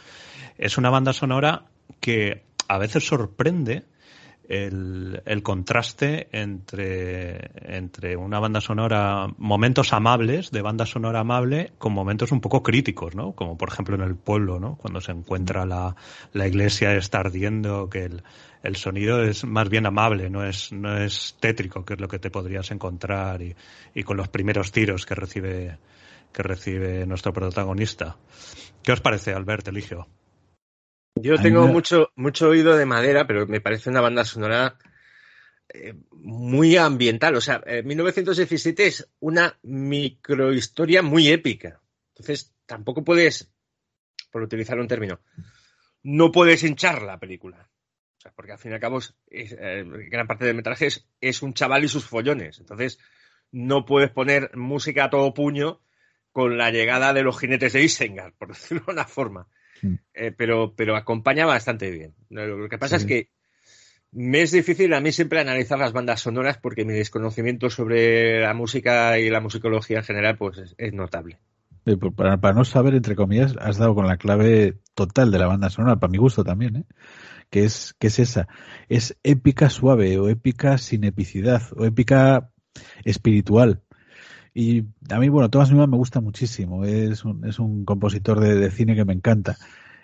Es 0.59 0.79
una 0.79 0.91
banda 0.91 1.13
sonora 1.13 1.65
que 2.01 2.45
a 2.69 2.79
veces 2.79 3.07
sorprende 3.07 3.85
el, 4.49 5.23
el 5.25 5.43
contraste 5.43 6.29
entre, 6.33 7.51
entre 7.77 8.17
una 8.17 8.39
banda 8.39 8.61
sonora, 8.61 9.29
momentos 9.39 9.93
amables, 9.93 10.51
de 10.51 10.63
banda 10.63 10.87
sonora 10.87 11.21
amable, 11.21 11.73
con 11.79 11.93
momentos 11.93 12.33
un 12.33 12.41
poco 12.41 12.63
críticos, 12.63 13.15
¿no? 13.15 13.33
Como 13.33 13.57
por 13.59 13.71
ejemplo 13.71 13.97
en 13.97 14.03
el 14.03 14.17
pueblo, 14.17 14.61
¿no? 14.61 14.77
Cuando 14.77 15.01
se 15.01 15.13
encuentra 15.13 15.67
la, 15.67 15.97
la 16.33 16.47
iglesia 16.47 16.95
está 16.95 17.21
ardiendo, 17.21 17.91
que 17.91 18.05
el, 18.05 18.23
el 18.63 18.77
sonido 18.77 19.23
es 19.23 19.45
más 19.45 19.69
bien 19.69 19.87
amable, 19.87 20.31
no 20.31 20.45
es, 20.45 20.73
no 20.73 20.97
es 20.97 21.37
tétrico, 21.41 21.85
que 21.85 21.95
es 21.95 22.01
lo 22.01 22.09
que 22.09 22.19
te 22.19 22.31
podrías 22.31 22.71
encontrar, 22.71 23.43
y, 23.43 23.55
y 23.95 24.03
con 24.03 24.17
los 24.17 24.29
primeros 24.29 24.73
tiros 24.73 25.07
que 25.07 25.15
recibe, 25.15 25.79
que 26.33 26.43
recibe 26.43 27.07
nuestro 27.07 27.33
protagonista. 27.33 28.17
¿Qué 28.83 28.93
os 28.93 29.01
parece, 29.01 29.33
Albert 29.33 29.69
Eligio? 29.69 30.09
Yo 31.17 31.39
tengo 31.39 31.67
me... 31.67 31.73
mucho, 31.73 32.11
mucho 32.15 32.49
oído 32.49 32.77
de 32.77 32.87
madera, 32.87 33.27
pero 33.27 33.47
me 33.47 33.61
parece 33.61 33.91
una 33.91 34.03
banda 34.03 34.25
sonora 34.25 34.79
eh, 35.73 35.95
muy 36.13 36.77
ambiental. 36.77 37.35
O 37.37 37.41
sea, 37.41 37.63
1917 37.85 38.83
eh, 38.83 38.87
es 38.87 39.09
una 39.21 39.59
microhistoria 39.63 41.03
muy 41.03 41.29
épica. 41.29 41.81
Entonces, 42.15 42.55
tampoco 42.67 43.03
puedes, 43.03 43.51
por 44.31 44.43
utilizar 44.43 44.79
un 44.79 44.89
término, 44.89 45.21
no 46.03 46.31
puedes 46.31 46.63
hinchar 46.63 47.03
la 47.03 47.19
película. 47.19 47.69
O 48.19 48.21
sea, 48.21 48.33
porque 48.35 48.53
al 48.53 48.59
fin 48.59 48.73
y 48.73 48.75
al 48.75 48.81
cabo, 48.81 49.01
eh, 49.31 49.85
gran 50.11 50.27
parte 50.27 50.45
del 50.45 50.57
metraje 50.57 50.89
es, 51.21 51.43
un 51.43 51.55
chaval 51.55 51.85
y 51.85 51.89
sus 51.89 52.07
follones. 52.07 52.59
Entonces, 52.59 52.99
no 53.53 53.85
puedes 53.85 54.11
poner 54.11 54.57
música 54.57 55.05
a 55.05 55.11
todo 55.11 55.35
puño 55.35 55.81
con 56.33 56.59
la 56.59 56.71
llegada 56.71 57.13
de 57.13 57.23
los 57.23 57.39
jinetes 57.39 57.73
de 57.73 57.83
Isengard, 57.83 58.35
por 58.35 58.49
decirlo 58.55 58.85
de 58.87 58.93
una 58.93 59.05
forma. 59.05 59.49
Mm. 59.83 59.97
pero, 60.39 60.75
pero 60.75 60.97
acompaña 60.97 61.45
bastante 61.45 61.91
bien. 61.91 62.15
Lo 62.31 62.67
que 62.69 62.79
pasa 62.79 62.97
es 62.97 63.05
que 63.05 63.29
me 64.13 64.41
es 64.41 64.51
difícil 64.51 64.95
a 64.95 65.01
mí 65.01 65.13
siempre 65.13 65.41
analizar 65.41 65.79
las 65.79 65.93
bandas 65.93 66.21
sonoras 66.21 66.57
porque 66.57 66.87
mi 66.87 66.95
desconocimiento 66.95 67.69
sobre 67.69 68.41
la 68.41 68.55
música 68.55 69.19
y 69.19 69.29
la 69.29 69.43
musicología 69.43 69.99
en 69.99 70.05
general 70.05 70.39
pues 70.39 70.75
es, 70.79 70.93
notable. 70.95 71.39
Para, 72.17 72.53
no 72.55 72.65
saber, 72.65 72.95
entre 72.95 73.15
comillas, 73.15 73.55
has 73.61 73.77
dado 73.77 73.95
con 73.95 74.07
la 74.07 74.17
clave 74.17 74.79
total 74.95 75.31
de 75.31 75.39
la 75.39 75.47
banda 75.47 75.69
sonora, 75.69 75.97
para 75.97 76.11
mi 76.11 76.17
gusto 76.17 76.43
también, 76.43 76.77
¿eh? 76.77 76.85
Que, 77.51 77.65
es, 77.65 77.95
que 77.99 78.09
es 78.09 78.19
esa. 78.19 78.49
Es 78.89 79.17
épica 79.23 79.71
suave 79.71 80.19
o 80.19 80.29
épica 80.29 80.79
sin 80.79 81.05
epicidad 81.05 81.63
o 81.77 81.85
épica 81.85 82.51
espiritual. 83.05 83.83
Y 84.55 84.85
a 85.11 85.19
mí, 85.19 85.29
bueno, 85.29 85.51
Thomas 85.51 85.71
Newman 85.71 85.91
me 85.91 85.97
gusta 85.99 86.21
muchísimo. 86.21 86.85
Es 86.85 87.25
un, 87.25 87.45
es 87.47 87.59
un 87.59 87.85
compositor 87.85 88.41
de 88.41 88.71
cine 88.71 88.95
que 88.95 89.05
me 89.05 89.13
encanta 89.13 89.57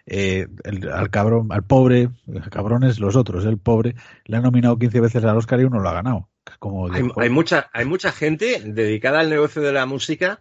eh, 0.06 0.48
al 0.92 1.10
cabrón, 1.10 1.48
al 1.50 1.64
pobre, 1.64 2.10
cabrones 2.50 2.98
los 2.98 3.16
otros, 3.16 3.44
el 3.44 3.58
pobre, 3.58 3.94
le 4.24 4.36
han 4.36 4.42
nominado 4.42 4.78
15 4.78 5.00
veces 5.00 5.24
al 5.24 5.36
Oscar 5.36 5.60
y 5.60 5.64
uno 5.64 5.80
lo 5.80 5.88
ha 5.88 5.94
ganado. 5.94 6.28
Como 6.58 6.92
hay, 6.92 7.30
mucha, 7.30 7.70
hay 7.72 7.84
mucha 7.84 8.10
gente 8.10 8.60
dedicada 8.64 9.20
al 9.20 9.30
negocio 9.30 9.62
de 9.62 9.72
la 9.72 9.86
música 9.86 10.40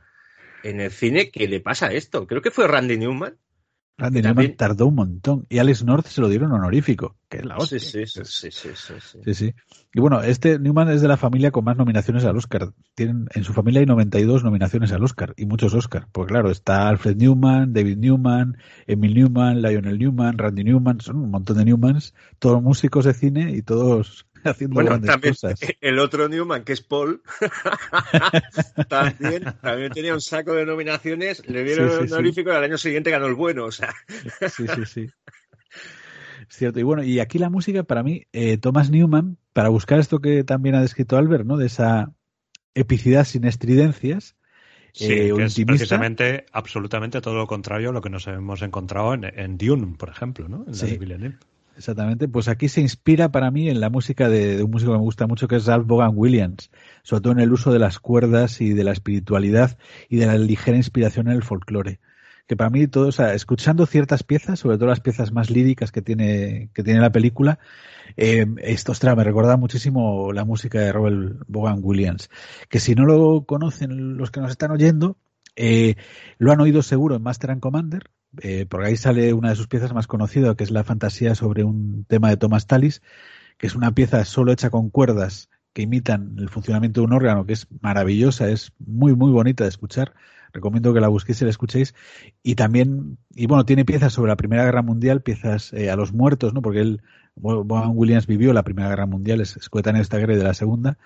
en 0.64 0.82
el 0.82 0.92
cine 0.92 1.30
que 1.30 1.48
le 1.48 1.60
pasa 1.60 1.92
esto. 1.92 2.26
Creo 2.26 2.42
que 2.42 2.50
fue 2.50 2.68
Randy 2.68 2.98
Newman 2.98 3.38
Randy 3.98 4.22
Newman 4.22 4.56
tardó 4.56 4.88
un 4.88 4.96
montón. 4.96 5.46
Y 5.50 5.60
Alex 5.60 5.84
North 5.84 6.08
se 6.08 6.22
lo 6.22 6.30
dieron 6.30 6.52
honorífico, 6.52 7.18
que 7.30 7.38
es 7.38 7.46
la 7.46 7.58
hostia. 7.58 7.80
Sí 7.80 8.06
sí 8.06 8.24
sí, 8.24 8.52
sí, 8.52 8.70
sí, 8.76 9.34
sí, 9.34 9.54
Y 9.94 10.00
bueno, 10.00 10.22
este 10.22 10.58
Newman 10.58 10.90
es 10.90 11.02
de 11.02 11.08
la 11.08 11.18
familia 11.18 11.52
con 11.52 11.64
más 11.64 11.78
nominaciones 11.78 12.26
al 12.26 12.38
Oscar. 12.38 12.74
Tienen, 12.96 13.28
en 13.34 13.44
su 13.44 13.54
familia 13.54 13.82
hay 13.82 13.86
92 13.86 14.44
nominaciones 14.44 14.92
al 14.92 15.04
Oscar 15.04 15.34
y 15.38 15.46
muchos 15.46 15.74
Oscar. 15.74 16.08
Pues 16.12 16.28
claro, 16.28 16.50
está 16.50 16.88
Alfred 16.88 17.16
Newman, 17.18 17.74
David 17.74 17.98
Newman, 17.98 18.58
Emil 18.88 19.14
Newman, 19.14 19.62
Lionel 19.62 20.00
Newman, 20.00 20.38
Randy 20.38 20.64
Newman, 20.64 21.00
son 21.02 21.18
un 21.18 21.30
montón 21.30 21.58
de 21.58 21.66
Newmans, 21.66 22.16
todos 22.40 22.62
músicos 22.62 23.06
de 23.06 23.14
cine 23.14 23.52
y 23.56 23.62
todos 23.62 24.26
haciendo 24.50 24.76
bueno, 24.76 25.00
también, 25.02 25.36
El 25.82 26.00
otro 26.00 26.28
Newman, 26.28 26.64
que 26.64 26.74
es 26.74 26.82
Paul, 26.82 27.22
también, 28.90 29.46
también, 29.62 29.92
tenía 29.92 30.14
un 30.14 30.22
saco 30.22 30.54
de 30.54 30.66
nominaciones, 30.66 31.48
le 31.48 31.64
dieron 31.64 31.90
el 31.90 32.12
honorífico 32.12 32.52
y 32.52 32.56
al 32.56 32.64
año 32.64 32.78
siguiente 32.78 33.12
ganó 33.12 33.28
el 33.28 33.36
bueno. 33.36 33.66
O 33.66 33.72
sea. 33.72 33.94
Sí, 34.50 34.66
sí, 34.76 34.86
sí. 34.86 35.10
Es 36.50 36.58
cierto. 36.58 36.80
Y 36.80 36.84
bueno, 36.84 37.04
y 37.04 37.20
aquí 37.20 37.40
la 37.40 37.50
música, 37.50 37.84
para 37.84 38.04
mí, 38.04 38.28
eh, 38.34 38.58
Thomas 38.58 38.90
Newman, 38.90 39.38
para 39.54 39.70
buscar 39.70 40.00
esto 40.00 40.20
que 40.20 40.44
también 40.44 40.76
ha 40.76 40.82
descrito 40.82 41.18
Albert, 41.18 41.46
¿no? 41.46 41.58
De 41.58 41.68
esa 41.68 42.14
epicidad 42.74 43.26
sin 43.26 43.46
estridencias. 43.46 44.36
Sí, 44.94 45.06
eh, 45.06 45.34
que 45.34 45.44
es 45.44 45.56
precisamente 45.66 46.46
absolutamente 46.52 47.22
todo 47.22 47.36
lo 47.36 47.48
contrario 47.48 47.92
a 47.92 47.94
lo 47.94 48.02
que 48.02 48.10
nos 48.10 48.28
hemos 48.28 48.62
encontrado 48.62 49.14
en, 49.14 49.58
Dune, 49.58 49.96
por 49.98 50.10
ejemplo, 50.10 50.50
¿no? 50.50 50.66
En 50.68 50.76
sí. 50.76 51.00
Exactamente, 51.78 52.28
pues 52.28 52.48
aquí 52.48 52.68
se 52.68 52.82
inspira 52.82 53.32
para 53.32 53.50
mí 53.50 53.70
en 53.70 53.80
la 53.80 53.90
música 53.90 54.30
de, 54.30 54.62
un 54.64 54.72
músico 54.72 54.92
que 54.92 54.98
me 54.98 55.04
gusta 55.04 55.26
mucho, 55.26 55.48
que 55.48 55.56
es 55.56 55.66
Ralph 55.66 55.88
Vaughan 55.88 56.14
Williams, 56.16 56.70
sobre 57.02 57.22
todo 57.22 57.34
en 57.34 57.40
el 57.40 57.52
uso 57.52 57.72
de 57.72 57.80
las 57.80 58.00
cuerdas 58.00 58.62
y 58.62 58.74
de 58.74 58.84
la 58.84 58.92
espiritualidad 58.92 59.78
y 60.10 60.18
de 60.18 60.26
la 60.28 60.38
ligera 60.38 60.78
inspiración 60.78 61.28
en 61.28 61.34
el 61.34 61.44
folclore. 61.44 62.00
Que 62.48 62.58
para 62.58 62.70
mí 62.70 62.88
todo, 62.88 63.08
o 63.08 63.12
sea, 63.12 63.34
escuchando 63.34 63.86
ciertas 63.86 64.24
piezas, 64.24 64.60
sobre 64.60 64.78
todo 64.78 64.88
las 64.90 65.00
piezas 65.00 65.32
más 65.32 65.50
líricas 65.50 65.92
que 65.92 66.02
tiene, 66.02 66.70
que 66.74 66.84
tiene 66.84 67.00
la 67.00 67.12
película, 67.12 67.60
eh, 68.18 68.46
esto, 68.62 68.92
ostras, 68.92 69.16
me 69.16 69.24
recuerda 69.24 69.56
muchísimo 69.56 70.34
la 70.34 70.44
música 70.44 70.80
de 70.80 70.92
Robert 70.92 71.44
Vaughan 71.48 71.80
Williams, 71.82 72.30
que 72.70 72.80
si 72.82 72.96
no 72.96 73.06
lo 73.06 73.46
conocen 73.46 74.18
los 74.18 74.32
que 74.32 74.42
nos 74.42 74.52
están 74.52 74.72
oyendo, 74.72 75.18
eh, 75.56 75.96
lo 76.38 76.52
han 76.52 76.60
oído 76.60 76.82
seguro 76.82 77.16
en 77.16 77.24
Master 77.24 77.52
and 77.52 77.62
Commander, 77.62 78.10
eh, 78.42 78.66
porque 78.70 78.88
ahí 78.88 78.98
sale 78.98 79.34
una 79.34 79.50
de 79.50 79.56
sus 79.56 79.68
piezas 79.68 79.94
más 79.94 80.08
conocidas, 80.08 80.56
que 80.56 80.64
es 80.64 80.72
la 80.72 80.84
fantasía 80.84 81.36
sobre 81.36 81.64
un 81.64 82.06
tema 82.06 82.30
de 82.30 82.38
Thomas 82.38 82.68
Tallis, 82.68 83.02
que 83.58 83.68
es 83.68 83.76
una 83.76 83.94
pieza 83.94 84.24
solo 84.26 84.52
hecha 84.52 84.70
con 84.70 84.90
cuerdas 84.90 85.50
que 85.74 85.84
imitan 85.84 86.36
el 86.38 86.50
funcionamiento 86.50 87.02
de 87.02 87.06
un 87.06 87.14
órgano, 87.14 87.46
que 87.46 87.54
es 87.54 87.68
maravillosa, 87.82 88.50
es 88.50 88.74
muy, 88.80 89.16
muy 89.16 89.32
bonita 89.32 89.64
de 89.64 89.70
escuchar. 89.70 90.14
Recomiendo 90.54 90.94
que 90.94 91.00
la 91.00 91.08
busquéis 91.08 91.42
y 91.42 91.46
la 91.46 91.52
escuchéis. 91.52 91.96
Y 92.44 92.56
también, 92.56 93.18
y 93.34 93.48
bueno, 93.48 93.66
tiene 93.66 93.86
piezas 93.86 94.12
sobre 94.14 94.30
la 94.30 94.36
Primera 94.36 94.66
Guerra 94.66 94.82
Mundial, 94.82 95.22
piezas 95.22 95.72
eh, 95.72 95.90
a 95.90 95.96
los 95.96 96.12
muertos, 96.12 96.54
¿no? 96.54 96.62
Porque 96.62 96.82
él, 96.82 97.02
Bob 97.36 97.92
Williams 97.96 98.28
vivió 98.28 98.52
la 98.52 98.64
Primera 98.64 98.90
Guerra 98.90 99.06
Mundial, 99.06 99.40
es, 99.40 99.70
coetáneo 99.70 100.00
de 100.00 100.04
esta 100.04 100.18
guerra 100.18 100.34
y 100.34 100.38
de 100.38 100.44
la 100.44 100.54
Segunda. 100.54 100.98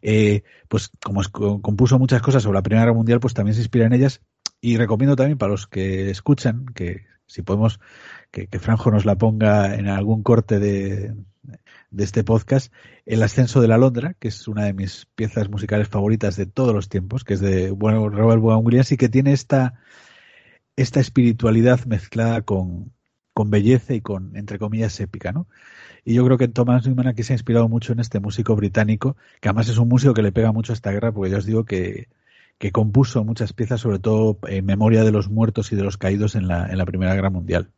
Eh, 0.00 0.42
pues 0.68 0.90
como 1.04 1.22
compuso 1.60 1.98
muchas 1.98 2.22
cosas 2.22 2.42
sobre 2.42 2.56
la 2.56 2.62
Primera 2.62 2.84
Guerra 2.84 2.96
Mundial, 2.96 3.20
pues 3.20 3.34
también 3.34 3.54
se 3.54 3.60
inspira 3.60 3.84
en 3.84 3.92
ellas 3.92 4.22
y 4.60 4.76
recomiendo 4.76 5.16
también 5.16 5.38
para 5.38 5.52
los 5.52 5.66
que 5.66 6.10
escuchan, 6.10 6.66
que 6.74 7.06
si 7.26 7.42
podemos, 7.42 7.80
que, 8.30 8.48
Franjo 8.58 8.90
nos 8.90 9.04
la 9.04 9.16
ponga 9.16 9.74
en 9.74 9.88
algún 9.88 10.22
corte 10.22 10.58
de, 10.58 11.14
de 11.90 12.04
este 12.04 12.24
podcast, 12.24 12.72
El 13.06 13.22
ascenso 13.22 13.60
de 13.60 13.68
la 13.68 13.78
Londra, 13.78 14.14
que 14.18 14.28
es 14.28 14.48
una 14.48 14.64
de 14.64 14.74
mis 14.74 15.06
piezas 15.14 15.48
musicales 15.48 15.88
favoritas 15.88 16.36
de 16.36 16.46
todos 16.46 16.74
los 16.74 16.88
tiempos, 16.88 17.24
que 17.24 17.34
es 17.34 17.40
de 17.40 17.70
bueno, 17.70 18.08
Robert 18.08 18.42
Vaughan 18.42 18.64
Williams 18.64 18.92
y 18.92 18.96
que 18.96 19.08
tiene 19.08 19.32
esta, 19.32 19.80
esta 20.76 21.00
espiritualidad 21.00 21.84
mezclada 21.86 22.42
con, 22.42 22.92
con 23.34 23.50
belleza 23.50 23.94
y 23.94 24.00
con, 24.00 24.36
entre 24.36 24.58
comillas, 24.58 24.98
épica, 25.00 25.32
¿no? 25.32 25.46
Y 26.04 26.14
yo 26.14 26.24
creo 26.24 26.38
que 26.38 26.48
Thomas 26.48 26.86
Newman 26.86 27.08
aquí 27.08 27.22
se 27.22 27.34
ha 27.34 27.36
inspirado 27.36 27.68
mucho 27.68 27.92
en 27.92 28.00
este 28.00 28.20
músico 28.20 28.56
británico, 28.56 29.16
que 29.40 29.48
además 29.48 29.68
es 29.68 29.78
un 29.78 29.88
músico 29.88 30.14
que 30.14 30.22
le 30.22 30.32
pega 30.32 30.52
mucho 30.52 30.72
a 30.72 30.74
esta 30.74 30.90
guerra, 30.90 31.12
porque 31.12 31.30
yo 31.30 31.38
os 31.38 31.44
digo 31.44 31.64
que 31.64 32.08
que 32.58 32.72
compuso 32.72 33.24
muchas 33.24 33.52
piezas, 33.52 33.80
sobre 33.80 33.98
todo 33.98 34.38
en 34.46 34.66
memoria 34.66 35.04
de 35.04 35.12
los 35.12 35.28
muertos 35.28 35.72
y 35.72 35.76
de 35.76 35.84
los 35.84 35.96
caídos 35.96 36.34
en 36.34 36.48
la, 36.48 36.66
en 36.66 36.78
la 36.78 36.84
Primera 36.84 37.14
Guerra 37.14 37.30
Mundial. 37.30 37.70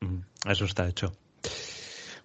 Mm, 0.00 0.20
eso 0.48 0.64
está 0.64 0.88
hecho. 0.88 1.12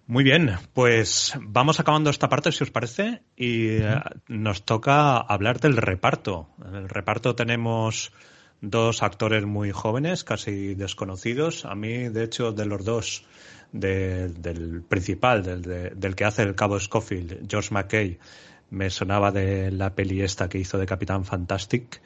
Muy 0.06 0.22
bien, 0.22 0.52
pues 0.74 1.32
vamos 1.40 1.80
acabando 1.80 2.10
esta 2.10 2.28
parte, 2.28 2.52
si 2.52 2.62
os 2.62 2.70
parece, 2.70 3.22
y 3.36 3.68
eh, 3.68 4.00
nos 4.28 4.64
toca 4.64 5.16
hablar 5.16 5.60
del 5.60 5.78
reparto. 5.78 6.50
En 6.62 6.74
el 6.74 6.88
reparto 6.90 7.34
tenemos 7.34 8.12
dos 8.60 9.02
actores 9.02 9.46
muy 9.46 9.70
jóvenes, 9.72 10.22
casi 10.22 10.74
desconocidos. 10.74 11.64
A 11.64 11.74
mí, 11.74 12.10
de 12.10 12.22
hecho, 12.22 12.52
de 12.52 12.66
los 12.66 12.84
dos, 12.84 13.24
del 13.72 14.82
principal, 14.86 15.42
del, 15.42 15.62
del, 15.98 16.14
que 16.14 16.24
hace 16.26 16.42
el 16.42 16.54
cabo 16.54 16.78
Scofield, 16.78 17.50
George 17.50 17.72
McKay, 17.72 18.18
me 18.74 18.90
sonaba 18.90 19.30
de 19.30 19.70
la 19.70 19.94
peli 19.94 20.20
esta 20.20 20.48
que 20.48 20.58
hizo 20.58 20.78
de 20.78 20.86
Capitán 20.86 21.24
Fantastic 21.24 22.00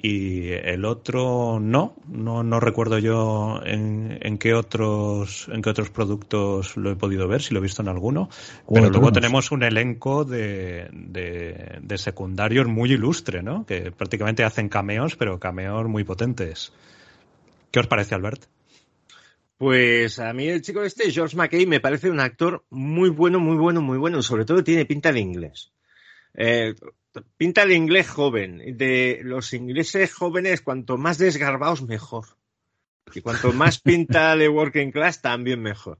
y 0.00 0.50
el 0.52 0.84
otro 0.84 1.58
no, 1.60 1.96
no, 2.06 2.44
no 2.44 2.60
recuerdo 2.60 2.98
yo 2.98 3.60
en, 3.64 4.18
en, 4.22 4.38
qué 4.38 4.54
otros 4.54 5.48
en 5.52 5.60
qué 5.60 5.70
otros 5.70 5.90
productos 5.90 6.76
lo 6.76 6.92
he 6.92 6.96
podido 6.96 7.26
ver, 7.26 7.42
si 7.42 7.52
lo 7.52 7.58
he 7.58 7.62
visto 7.64 7.82
en 7.82 7.88
alguno, 7.88 8.30
pero 8.72 8.90
luego 8.90 9.10
tenemos 9.10 9.50
un 9.50 9.64
elenco 9.64 10.24
de, 10.24 10.88
de, 10.92 11.78
de, 11.82 11.98
secundarios 11.98 12.68
muy 12.68 12.92
ilustre, 12.92 13.42
¿no? 13.42 13.66
Que 13.66 13.90
prácticamente 13.90 14.44
hacen 14.44 14.68
cameos, 14.68 15.16
pero 15.16 15.40
cameos 15.40 15.88
muy 15.88 16.04
potentes. 16.04 16.72
¿Qué 17.72 17.80
os 17.80 17.88
parece, 17.88 18.14
Albert? 18.14 18.44
Pues 19.58 20.20
a 20.20 20.32
mí 20.32 20.46
el 20.46 20.62
chico 20.62 20.84
este, 20.84 21.10
George 21.10 21.36
McKay, 21.36 21.66
me 21.66 21.80
parece 21.80 22.08
un 22.08 22.20
actor 22.20 22.64
muy 22.70 23.10
bueno, 23.10 23.40
muy 23.40 23.56
bueno, 23.56 23.82
muy 23.82 23.98
bueno, 23.98 24.22
sobre 24.22 24.44
todo 24.44 24.62
tiene 24.62 24.86
pinta 24.86 25.10
de 25.10 25.18
inglés. 25.18 25.72
Eh, 26.40 26.76
pinta 27.36 27.64
el 27.64 27.72
inglés 27.72 28.08
joven. 28.08 28.78
De 28.78 29.20
los 29.24 29.52
ingleses 29.52 30.14
jóvenes, 30.14 30.62
cuanto 30.62 30.96
más 30.96 31.18
desgarbados, 31.18 31.82
mejor. 31.82 32.26
Y 33.12 33.20
cuanto 33.20 33.52
más 33.52 33.80
pinta 33.82 34.36
de 34.36 34.48
working 34.48 34.92
class, 34.92 35.20
también 35.20 35.60
mejor. 35.60 35.98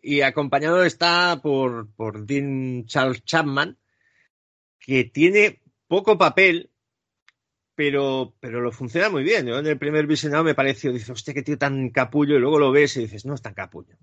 Y 0.00 0.22
acompañado 0.22 0.84
está 0.84 1.40
por, 1.42 1.92
por 1.94 2.24
Dean 2.24 2.86
Charles 2.86 3.24
Chapman, 3.24 3.78
que 4.78 5.04
tiene 5.04 5.60
poco 5.86 6.16
papel, 6.16 6.70
pero, 7.74 8.34
pero 8.40 8.62
lo 8.62 8.72
funciona 8.72 9.10
muy 9.10 9.22
bien. 9.22 9.46
Yo 9.46 9.58
en 9.58 9.66
el 9.66 9.78
primer 9.78 10.06
visionado 10.06 10.44
me 10.44 10.54
pareció, 10.54 10.92
dice, 10.92 11.12
hostia, 11.12 11.34
qué 11.34 11.42
tío 11.42 11.58
tan 11.58 11.90
capullo, 11.90 12.36
y 12.36 12.40
luego 12.40 12.58
lo 12.58 12.72
ves 12.72 12.96
y 12.96 13.00
dices, 13.00 13.26
no 13.26 13.34
es 13.34 13.42
tan 13.42 13.54
capullo. 13.54 13.96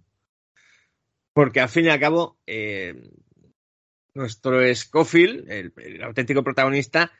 Porque 1.34 1.60
al 1.60 1.70
fin 1.70 1.86
y 1.86 1.90
al 1.90 2.00
cabo, 2.00 2.38
eh, 2.46 3.10
nuestro 4.14 4.62
Scofield, 4.74 5.50
el, 5.50 6.04
auténtico 6.04 6.44
protagonista, 6.44 7.12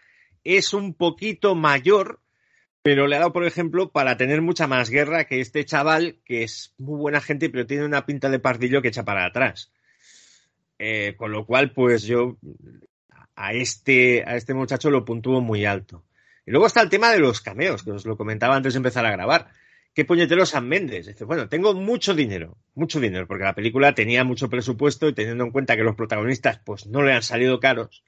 es 0.44 0.74
un 0.74 0.94
poquito 0.94 1.56
mayor, 1.56 2.20
pero 2.82 3.08
le 3.08 3.16
ha 3.16 3.20
dado, 3.20 3.34
por 3.34 3.46
ejemplo, 3.46 3.92
para 3.92 4.18
tener 4.18 4.42
mucha 4.42 4.68
más 4.68 4.90
guerra 4.90 5.26
que 5.26 5.40
este 5.40 5.66
chaval, 5.66 6.20
que 6.26 6.44
es 6.44 6.74
muy 6.78 6.98
buena 7.00 7.22
gente, 7.22 7.50
pero 7.50 7.68
tiene 7.68 7.86
una 7.86 8.06
pinta 8.06 8.30
de 8.30 8.40
pardillo 8.40 8.82
que 8.82 8.90
echa 8.90 9.06
para 9.06 9.26
atrás. 9.26 9.72
Eh, 10.80 11.16
con 11.16 11.32
lo 11.32 11.46
cual, 11.46 11.74
pues 11.74 12.04
yo 12.04 12.38
a 13.36 13.54
este, 13.54 14.24
a 14.26 14.36
este 14.36 14.54
muchacho 14.54 14.90
lo 14.90 15.06
puntúo 15.06 15.42
muy 15.42 15.66
alto. 15.66 16.06
Y 16.46 16.52
luego 16.52 16.66
está 16.66 16.82
el 16.82 16.90
tema 16.90 17.12
de 17.12 17.20
los 17.20 17.42
cameos, 17.42 17.84
que 17.84 17.92
os 17.92 18.06
lo 18.06 18.18
comentaba 18.18 18.56
antes 18.56 18.74
de 18.74 18.78
empezar 18.78 19.06
a 19.06 19.12
grabar. 19.12 19.52
¿Qué 19.94 20.06
puñetero 20.06 20.46
San 20.46 20.68
Méndez? 20.70 21.08
Dice, 21.08 21.26
bueno, 21.26 21.50
tengo 21.50 21.74
mucho 21.74 22.14
dinero, 22.14 22.58
mucho 22.76 23.02
dinero, 23.02 23.28
porque 23.28 23.44
la 23.44 23.56
película 23.56 23.94
tenía 23.94 24.24
mucho 24.24 24.50
presupuesto 24.50 25.10
y 25.10 25.14
teniendo 25.14 25.44
en 25.44 25.52
cuenta 25.52 25.76
que 25.76 25.84
los 25.84 25.96
protagonistas 25.96 26.60
pues 26.66 26.88
no 26.88 27.02
le 27.02 27.14
han 27.14 27.24
salido 27.24 27.60
caros, 27.60 28.04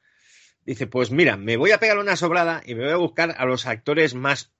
dice, 0.65 0.87
pues 0.87 1.11
mira, 1.11 1.35
me 1.35 1.57
voy 1.57 1.71
a 1.71 1.79
pegar 1.79 1.97
una 1.97 2.15
sobrada 2.15 2.61
y 2.65 2.75
me 2.75 2.85
voy 2.85 2.93
a 2.93 2.97
buscar 2.97 3.35
a 3.37 3.45
los 3.45 3.65
actores 3.65 4.15
más 4.15 4.53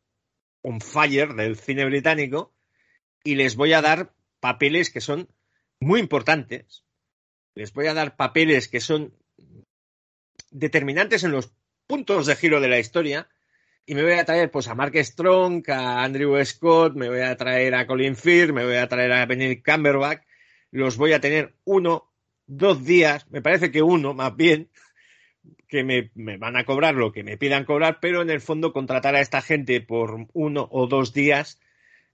on 0.62 0.82
fire 0.82 1.34
del 1.34 1.56
cine 1.56 1.86
británico 1.86 2.54
y 3.24 3.36
les 3.36 3.56
voy 3.56 3.72
a 3.72 3.82
dar 3.82 4.14
papeles 4.42 4.90
que 4.90 5.00
son 5.00 5.30
muy 5.80 6.02
importantes. 6.02 6.84
Les 7.56 7.72
voy 7.72 7.88
a 7.88 7.94
dar 7.94 8.18
papeles 8.18 8.68
que 8.68 8.82
son 8.82 9.16
determinantes 10.52 11.24
en 11.24 11.32
los 11.32 11.54
puntos 11.88 12.26
de 12.26 12.36
giro 12.36 12.60
de 12.60 12.68
la 12.68 12.80
historia 12.80 13.30
y 13.86 13.96
me 13.96 14.04
voy 14.04 14.14
a 14.14 14.26
traer 14.26 14.50
pues 14.50 14.68
a 14.68 14.76
Mark 14.76 14.94
Strong, 14.96 15.70
a 15.70 16.04
Andrew 16.04 16.44
Scott, 16.46 16.96
me 16.96 17.10
voy 17.10 17.22
a 17.22 17.36
traer 17.36 17.76
a 17.76 17.86
Colin 17.86 18.16
Firth, 18.16 18.54
me 18.54 18.66
voy 18.66 18.76
a 18.76 18.88
traer 18.88 19.12
a 19.12 19.26
Benedict 19.26 19.66
Cumberbatch, 19.66 20.24
los 20.72 20.98
voy 20.98 21.14
a 21.14 21.20
tener 21.20 21.56
uno, 21.66 22.12
dos 22.46 22.84
días, 22.86 23.30
me 23.30 23.42
parece 23.42 23.72
que 23.72 23.82
uno 23.82 24.14
más 24.14 24.36
bien, 24.36 24.70
que 25.68 25.84
me, 25.84 26.12
me, 26.14 26.38
van 26.38 26.56
a 26.56 26.66
cobrar 26.66 26.96
lo 26.96 27.12
que 27.12 27.24
me 27.24 27.38
pidan 27.38 27.66
cobrar, 27.66 28.00
pero 28.00 28.22
en 28.22 28.30
el 28.30 28.42
fondo 28.42 28.72
contratar 28.72 29.16
a 29.16 29.22
esta 29.22 29.42
gente 29.42 29.82
por 29.82 30.28
uno 30.34 30.68
o 30.72 30.88
dos 30.88 31.14
días 31.14 31.60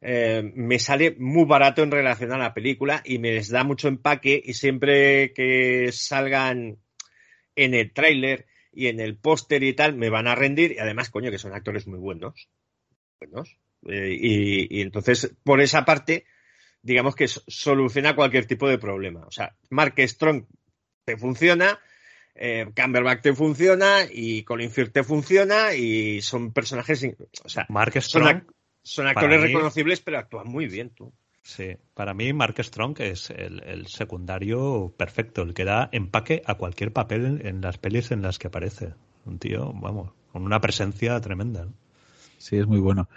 eh, 0.01 0.49
me 0.55 0.79
sale 0.79 1.15
muy 1.19 1.43
barato 1.43 1.83
en 1.83 1.91
relación 1.91 2.31
a 2.31 2.37
la 2.37 2.53
película 2.53 3.01
y 3.03 3.19
me 3.19 3.33
les 3.33 3.49
da 3.49 3.65
mucho 3.65 3.89
empaque 3.89 4.41
y 4.43 4.53
siempre 4.53 5.33
que 5.33 5.91
salgan 5.91 6.77
en 7.55 7.73
el 7.73 7.91
tráiler 7.91 8.45
y 8.71 8.87
en 8.87 8.99
el 8.99 9.17
póster 9.17 9.63
y 9.63 9.73
tal 9.73 9.95
me 9.95 10.09
van 10.09 10.27
a 10.27 10.35
rendir 10.35 10.73
y 10.73 10.79
además, 10.79 11.09
coño, 11.09 11.31
que 11.31 11.39
son 11.39 11.53
actores 11.53 11.87
muy 11.87 11.99
buenos. 11.99 12.49
buenos. 13.19 13.57
Eh, 13.87 14.17
y, 14.19 14.77
y, 14.77 14.81
entonces, 14.81 15.33
por 15.43 15.61
esa 15.61 15.85
parte, 15.85 16.25
digamos 16.81 17.15
que 17.15 17.27
soluciona 17.27 18.15
cualquier 18.15 18.45
tipo 18.45 18.67
de 18.67 18.77
problema. 18.77 19.25
O 19.25 19.31
sea, 19.31 19.55
Mark 19.69 19.95
Strong 19.97 20.45
te 21.05 21.17
funciona, 21.17 21.79
eh, 22.35 22.71
Camberback 22.73 23.21
te 23.21 23.33
funciona 23.33 24.05
y 24.09 24.43
Colin 24.43 24.71
Firth 24.71 24.93
te 24.93 25.03
funciona 25.03 25.73
y 25.73 26.21
son 26.21 26.53
personajes, 26.53 27.05
o 27.43 27.49
sea, 27.49 27.65
Mark 27.69 27.93
Strong, 28.01 28.43
son, 28.43 28.55
son 28.81 29.07
actores 29.07 29.41
reconocibles, 29.41 30.01
pero 30.01 30.19
actúan 30.19 30.47
muy 30.47 30.67
bien 30.67 30.89
tú. 30.91 31.13
Sí, 31.41 31.77
para 31.93 32.13
mí 32.13 32.33
Mark 32.33 32.55
Strong 32.57 32.99
es 32.99 33.29
el, 33.29 33.87
secundario 33.87 34.93
perfecto, 34.97 35.41
el 35.41 35.53
que 35.53 35.65
da 35.65 35.89
empaque 35.91 36.41
a 36.45 36.55
cualquier 36.55 36.93
papel 36.93 37.41
en, 37.43 37.61
las 37.61 37.77
pelis 37.77 38.11
en 38.11 38.21
las 38.21 38.39
que 38.39 38.47
aparece. 38.47 38.93
Un 39.25 39.39
tío, 39.39 39.73
vamos, 39.73 40.11
con 40.31 40.43
una 40.43 40.59
presencia 40.59 41.19
tremenda. 41.21 41.65
¿no? 41.65 41.73
Sí, 42.37 42.57
es 42.57 42.67
muy 42.67 42.79
bueno. 42.79 43.09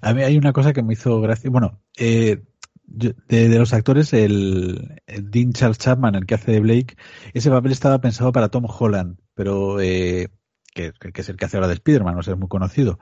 A 0.00 0.12
mí 0.12 0.22
hay 0.22 0.36
una 0.36 0.52
cosa 0.52 0.72
que 0.72 0.82
me 0.82 0.94
hizo 0.94 1.20
gracia. 1.20 1.50
Bueno, 1.50 1.80
eh, 1.96 2.42
de, 2.84 3.14
de, 3.28 3.58
los 3.58 3.72
actores, 3.72 4.12
el, 4.12 5.00
Dean 5.06 5.52
Charles 5.52 5.78
Chapman, 5.78 6.14
el 6.16 6.26
que 6.26 6.34
hace 6.34 6.52
de 6.52 6.60
Blake, 6.60 6.96
ese 7.34 7.50
papel 7.50 7.72
estaba 7.72 8.00
pensado 8.00 8.32
para 8.32 8.48
Tom 8.48 8.66
Holland, 8.66 9.18
pero 9.34 9.80
eh, 9.80 10.28
que, 10.74 10.92
que, 10.92 11.20
es 11.20 11.28
el 11.28 11.36
que 11.36 11.44
hace 11.44 11.56
ahora 11.56 11.68
de 11.68 11.74
Spider-Man, 11.74 12.18
o 12.18 12.22
sea, 12.22 12.34
es 12.34 12.40
muy 12.40 12.48
conocido. 12.48 12.98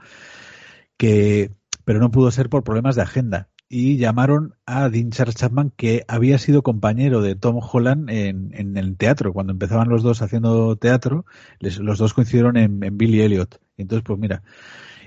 Que, 0.97 1.53
pero 1.85 2.01
no 2.01 2.11
pudo 2.11 2.31
ser 2.31 2.49
por 2.49 2.65
problemas 2.65 2.97
de 2.97 3.03
agenda 3.03 3.49
y 3.69 3.99
llamaron 3.99 4.55
a 4.67 4.89
Dean 4.89 5.11
Charles 5.11 5.37
Chapman, 5.37 5.73
que 5.77 6.05
había 6.09 6.39
sido 6.39 6.63
compañero 6.63 7.21
de 7.21 7.35
Tom 7.35 7.61
Holland 7.61 8.09
en, 8.11 8.53
en 8.55 8.77
el 8.77 8.97
teatro. 8.97 9.33
Cuando 9.33 9.53
empezaban 9.53 9.89
los 9.89 10.03
dos 10.03 10.23
haciendo 10.23 10.77
teatro, 10.77 11.27
les, 11.59 11.79
los 11.79 11.99
dos 11.99 12.15
coincidieron 12.15 12.57
en, 12.57 12.83
en, 12.83 12.97
Billy 12.97 13.21
Elliot. 13.21 13.61
Entonces, 13.77 14.05
pues 14.07 14.19
mira. 14.19 14.43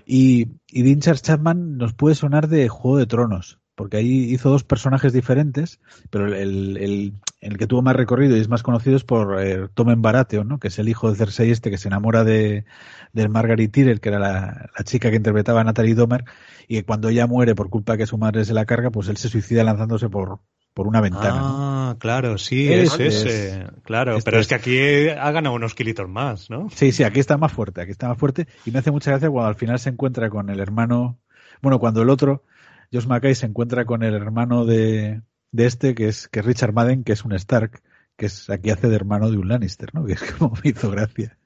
Y, 0.05 0.49
y 0.67 0.83
Dean 0.83 0.99
Charles 0.99 1.23
Chapman 1.23 1.77
nos 1.77 1.93
puede 1.93 2.15
sonar 2.15 2.47
de 2.47 2.69
Juego 2.69 2.97
de 2.97 3.07
Tronos, 3.07 3.59
porque 3.81 3.97
ahí 3.97 4.31
hizo 4.31 4.51
dos 4.51 4.63
personajes 4.63 5.11
diferentes, 5.11 5.79
pero 6.11 6.27
el, 6.27 6.77
el, 6.77 7.13
el 7.39 7.57
que 7.57 7.65
tuvo 7.65 7.81
más 7.81 7.95
recorrido 7.95 8.37
y 8.37 8.39
es 8.39 8.47
más 8.47 8.61
conocido 8.61 8.95
es 8.95 9.03
por 9.03 9.41
eh, 9.41 9.69
Tommen 9.73 10.03
Baratheon, 10.03 10.47
¿no? 10.47 10.59
que 10.59 10.67
es 10.67 10.77
el 10.77 10.87
hijo 10.87 11.09
de 11.09 11.15
Cersei 11.15 11.49
este 11.49 11.71
que 11.71 11.79
se 11.79 11.87
enamora 11.87 12.23
de, 12.23 12.65
de 13.11 13.27
Margaret 13.27 13.71
Tyrell, 13.71 13.99
que 13.99 14.09
era 14.09 14.19
la, 14.19 14.69
la, 14.77 14.83
chica 14.83 15.09
que 15.09 15.15
interpretaba 15.15 15.61
a 15.61 15.63
Natalie 15.63 15.95
Domer, 15.95 16.25
y 16.67 16.75
que 16.75 16.85
cuando 16.85 17.09
ella 17.09 17.25
muere 17.25 17.55
por 17.55 17.71
culpa 17.71 17.97
que 17.97 18.05
su 18.05 18.19
madre 18.19 18.45
se 18.45 18.53
la 18.53 18.65
carga, 18.65 18.91
pues 18.91 19.07
él 19.07 19.17
se 19.17 19.29
suicida 19.29 19.63
lanzándose 19.63 20.09
por, 20.09 20.41
por 20.75 20.85
una 20.85 21.01
ventana. 21.01 21.39
Ah, 21.41 21.89
¿no? 21.93 21.97
claro, 21.97 22.37
sí, 22.37 22.71
es, 22.71 22.99
es 22.99 23.25
ese. 23.25 23.65
Claro, 23.81 24.15
este 24.15 24.29
pero 24.29 24.39
es 24.39 24.47
que 24.47 24.53
aquí 24.53 25.09
ha 25.09 25.31
ganado 25.31 25.55
unos 25.55 25.73
kilitos 25.73 26.07
más, 26.07 26.51
¿no? 26.51 26.69
Sí, 26.69 26.91
sí, 26.91 27.03
aquí 27.03 27.19
está 27.19 27.39
más 27.39 27.51
fuerte, 27.51 27.81
aquí 27.81 27.89
está 27.89 28.09
más 28.09 28.19
fuerte. 28.19 28.45
Y 28.63 28.69
me 28.69 28.77
hace 28.77 28.91
mucha 28.91 29.09
gracia 29.09 29.31
cuando 29.31 29.47
al 29.47 29.55
final 29.55 29.79
se 29.79 29.89
encuentra 29.89 30.29
con 30.29 30.51
el 30.51 30.59
hermano, 30.59 31.17
bueno, 31.63 31.79
cuando 31.79 32.03
el 32.03 32.11
otro, 32.11 32.43
Josh 32.91 33.07
Mackay, 33.07 33.35
se 33.35 33.45
encuentra 33.45 33.85
con 33.85 34.03
el 34.03 34.13
hermano 34.13 34.65
de, 34.65 35.21
de 35.51 35.65
este, 35.65 35.95
que 35.95 36.07
es, 36.07 36.27
que 36.27 36.39
es 36.39 36.45
Richard 36.45 36.73
Madden, 36.73 37.03
que 37.03 37.13
es 37.13 37.23
un 37.23 37.33
Stark, 37.33 37.81
que 38.17 38.25
es 38.25 38.49
aquí 38.49 38.69
hace 38.69 38.89
de 38.89 38.95
hermano 38.95 39.31
de 39.31 39.37
un 39.37 39.47
Lannister, 39.47 39.93
¿no? 39.93 40.05
Que 40.05 40.13
es 40.13 40.33
como 40.33 40.53
me 40.63 40.69
hizo 40.69 40.91
gracia. 40.91 41.37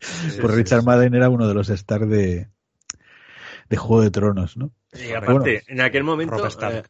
Sí, 0.00 0.40
Por 0.40 0.50
sí, 0.50 0.56
Richard 0.56 0.80
sí. 0.80 0.86
Madden 0.86 1.14
era 1.14 1.28
uno 1.28 1.48
de 1.48 1.54
los 1.54 1.70
Stark 1.70 2.06
de, 2.06 2.48
de 3.68 3.76
Juego 3.76 4.02
de 4.02 4.10
Tronos, 4.10 4.56
¿no? 4.56 4.70
Y 4.92 5.12
aparte, 5.12 5.32
bueno, 5.32 5.60
en 5.66 5.80
aquel 5.80 6.04
momento, 6.04 6.46
eh, 6.46 6.82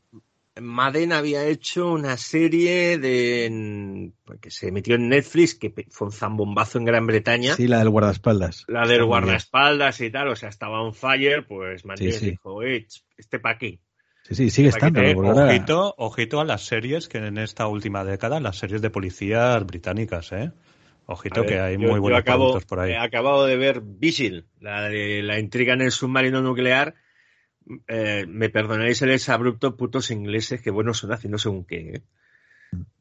Madden 0.60 1.12
había 1.12 1.46
hecho 1.46 1.90
una 1.92 2.16
serie 2.16 2.98
de 2.98 4.12
que 4.40 4.50
se 4.50 4.68
emitió 4.68 4.94
en 4.94 5.08
Netflix, 5.08 5.54
que 5.56 5.72
fue 5.90 6.06
un 6.06 6.12
zambombazo 6.12 6.78
en 6.78 6.84
Gran 6.84 7.06
Bretaña. 7.06 7.54
Sí, 7.54 7.66
la 7.66 7.78
del 7.78 7.90
guardaespaldas. 7.90 8.64
La 8.68 8.86
del 8.86 9.04
guardaespaldas 9.04 10.00
y 10.00 10.10
tal, 10.10 10.28
o 10.28 10.36
sea, 10.36 10.48
estaba 10.50 10.80
on 10.80 10.94
fire, 10.94 11.46
pues 11.46 11.84
Madden 11.84 12.12
sí, 12.12 12.30
dijo, 12.30 12.62
eh, 12.62 12.86
este 13.16 13.40
pa' 13.40 13.50
aquí. 13.50 13.80
Sí, 14.22 14.34
sí, 14.34 14.50
sigue 14.50 14.68
estando. 14.68 15.00
Eh, 15.02 15.14
ojito, 15.16 15.94
ojito 15.98 16.40
a 16.40 16.44
las 16.44 16.62
series 16.62 17.08
que 17.08 17.18
en 17.18 17.36
esta 17.36 17.66
última 17.66 18.04
década, 18.04 18.40
las 18.40 18.56
series 18.56 18.80
de 18.80 18.90
policías 18.90 19.64
británicas, 19.66 20.32
¿eh? 20.32 20.52
Ojito 21.06 21.42
ver, 21.42 21.50
que 21.50 21.60
hay 21.60 21.74
yo, 21.74 21.90
muy 21.90 22.00
buenos 22.00 22.20
acabo, 22.20 22.44
productos 22.44 22.64
por 22.64 22.80
ahí. 22.80 22.92
He 22.92 22.96
acabado 22.96 23.44
de 23.44 23.56
ver 23.56 23.82
Vigil, 23.82 24.46
la 24.60 24.88
de 24.88 25.22
la 25.22 25.38
intriga 25.38 25.74
en 25.74 25.82
el 25.82 25.90
submarino 25.90 26.40
nuclear. 26.40 26.94
Eh, 27.88 28.26
me 28.28 28.50
perdonaréis 28.50 29.02
el 29.02 29.18
abrupto 29.28 29.76
putos 29.76 30.10
ingleses 30.10 30.60
que 30.60 30.70
bueno 30.70 30.94
son 30.94 31.12
haciendo 31.12 31.38
según 31.38 31.64
qué. 31.64 31.94
¿eh? 31.96 32.02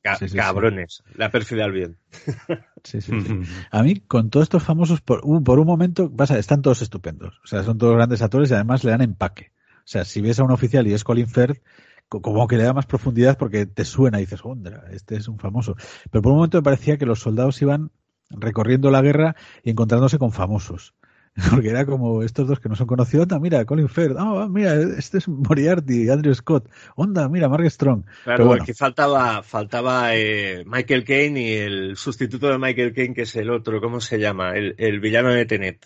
Ca 0.01 0.15
sí, 0.15 0.29
sí, 0.29 0.37
cabrones, 0.37 1.03
sí. 1.05 1.13
la 1.15 1.31
perfida 1.31 1.65
al 1.65 1.71
bien. 1.71 1.97
A 3.71 3.83
mí, 3.83 4.01
con 4.01 4.29
todos 4.29 4.43
estos 4.43 4.63
famosos, 4.63 5.01
por 5.01 5.21
un, 5.23 5.43
por 5.43 5.59
un 5.59 5.65
momento, 5.65 6.13
pasa, 6.13 6.37
están 6.37 6.61
todos 6.61 6.81
estupendos. 6.81 7.39
O 7.43 7.47
sea, 7.47 7.63
son 7.63 7.77
todos 7.77 7.95
grandes 7.95 8.21
actores 8.21 8.51
y 8.51 8.53
además 8.53 8.83
le 8.83 8.91
dan 8.91 9.01
empaque. 9.01 9.51
O 9.77 9.85
sea, 9.85 10.05
si 10.05 10.21
ves 10.21 10.39
a 10.39 10.43
un 10.43 10.51
oficial 10.51 10.87
y 10.87 10.93
es 10.93 11.03
Colin 11.03 11.27
Firth, 11.27 11.61
como 12.07 12.47
que 12.47 12.57
le 12.57 12.63
da 12.63 12.73
más 12.73 12.85
profundidad 12.85 13.37
porque 13.37 13.65
te 13.65 13.85
suena 13.85 14.19
y 14.19 14.21
dices, 14.21 14.41
ondra, 14.43 14.85
este 14.91 15.15
es 15.15 15.27
un 15.27 15.39
famoso. 15.39 15.75
Pero 16.11 16.21
por 16.21 16.31
un 16.31 16.37
momento 16.37 16.57
me 16.57 16.63
parecía 16.63 16.97
que 16.97 17.05
los 17.05 17.19
soldados 17.19 17.61
iban 17.61 17.91
recorriendo 18.29 18.91
la 18.91 19.01
guerra 19.01 19.35
y 19.63 19.71
encontrándose 19.71 20.17
con 20.17 20.31
famosos. 20.31 20.93
Porque 21.49 21.69
era 21.69 21.85
como 21.85 22.21
estos 22.21 22.47
dos 22.47 22.59
que 22.59 22.69
no 22.69 22.75
son 22.75 22.85
conocidos, 22.85 23.23
onda, 23.23 23.39
mira, 23.39 23.65
Colin 23.65 23.89
Firth, 23.89 24.15
oh, 24.19 24.47
mira, 24.49 24.75
este 24.75 25.17
es 25.17 25.27
Moriarty, 25.27 26.09
Andrew 26.09 26.33
Scott, 26.35 26.69
onda, 26.95 27.27
mira, 27.27 27.49
Mark 27.49 27.69
Strong. 27.71 28.05
Claro, 28.23 28.45
bueno. 28.45 28.63
aquí 28.63 28.73
faltaba, 28.73 29.41
faltaba 29.41 30.15
eh, 30.15 30.63
Michael 30.67 31.03
Caine 31.03 31.41
y 31.41 31.53
el 31.53 31.97
sustituto 31.97 32.49
de 32.49 32.59
Michael 32.59 32.93
Caine, 32.93 33.15
que 33.15 33.23
es 33.23 33.35
el 33.35 33.49
otro, 33.49 33.81
¿cómo 33.81 33.99
se 33.99 34.19
llama? 34.19 34.55
El, 34.55 34.75
el 34.77 34.99
villano 34.99 35.29
de 35.29 35.45
Tenet. 35.45 35.85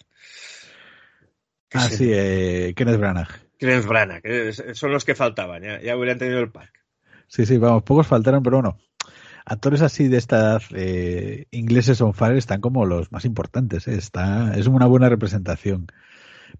Ah, 1.74 1.90
sí, 1.90 2.10
eh, 2.12 2.74
Kenneth 2.76 3.00
Branagh. 3.00 3.30
Kenneth 3.58 3.86
Branagh, 3.86 4.24
son 4.74 4.92
los 4.92 5.06
que 5.06 5.16
faltaban, 5.16 5.64
ya, 5.64 5.82
ya 5.82 5.96
hubieran 5.96 6.18
tenido 6.18 6.40
el 6.40 6.52
pack. 6.52 6.72
Sí, 7.28 7.46
sí, 7.46 7.58
vamos, 7.58 7.84
pocos 7.84 8.06
faltaron, 8.06 8.44
pero 8.44 8.58
bueno, 8.58 8.78
actores 9.48 9.82
así 9.82 10.10
de 10.10 10.18
esta 10.18 10.38
edad 10.38 10.62
eh, 10.76 11.46
ingleses 11.52 12.02
on 12.02 12.14
fire 12.14 12.38
están 12.38 12.60
como 12.60 12.86
los 12.86 13.12
más 13.12 13.24
importantes, 13.24 13.88
¿eh? 13.88 13.96
está, 13.96 14.54
es 14.56 14.68
una 14.68 14.86
buena 14.86 15.08
representación. 15.10 15.88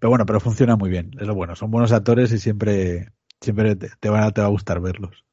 Pero 0.00 0.10
bueno, 0.10 0.24
pero 0.26 0.40
funciona 0.40 0.76
muy 0.76 0.88
bien, 0.88 1.10
es 1.20 1.26
lo 1.26 1.34
bueno, 1.34 1.54
son 1.54 1.70
buenos 1.70 1.92
actores 1.92 2.32
y 2.32 2.38
siempre, 2.38 3.10
siempre 3.40 3.76
te, 3.76 3.90
te, 4.00 4.08
van 4.08 4.24
a, 4.24 4.30
te 4.30 4.40
va 4.40 4.46
a 4.46 4.50
gustar 4.50 4.80
verlos. 4.80 5.24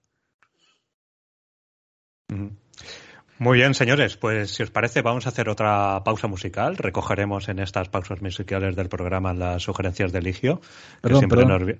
Muy 3.38 3.58
bien, 3.58 3.74
señores, 3.74 4.18
pues 4.18 4.52
si 4.52 4.64
os 4.64 4.72
parece 4.72 5.02
vamos 5.02 5.26
a 5.26 5.30
hacer 5.30 5.48
otra 5.48 6.04
pausa 6.04 6.28
musical. 6.28 6.76
Recogeremos 6.76 7.48
en 7.48 7.60
estas 7.60 7.88
pausas 7.90 8.22
musicales 8.22 8.76
del 8.76 8.90
programa 8.90 9.34
las 9.34 9.64
sugerencias 9.64 10.12
de 10.12 10.22
Ligio. 10.22 10.62
Perdón, 11.02 11.28
perdón. 11.30 11.48
Nos... 11.48 11.76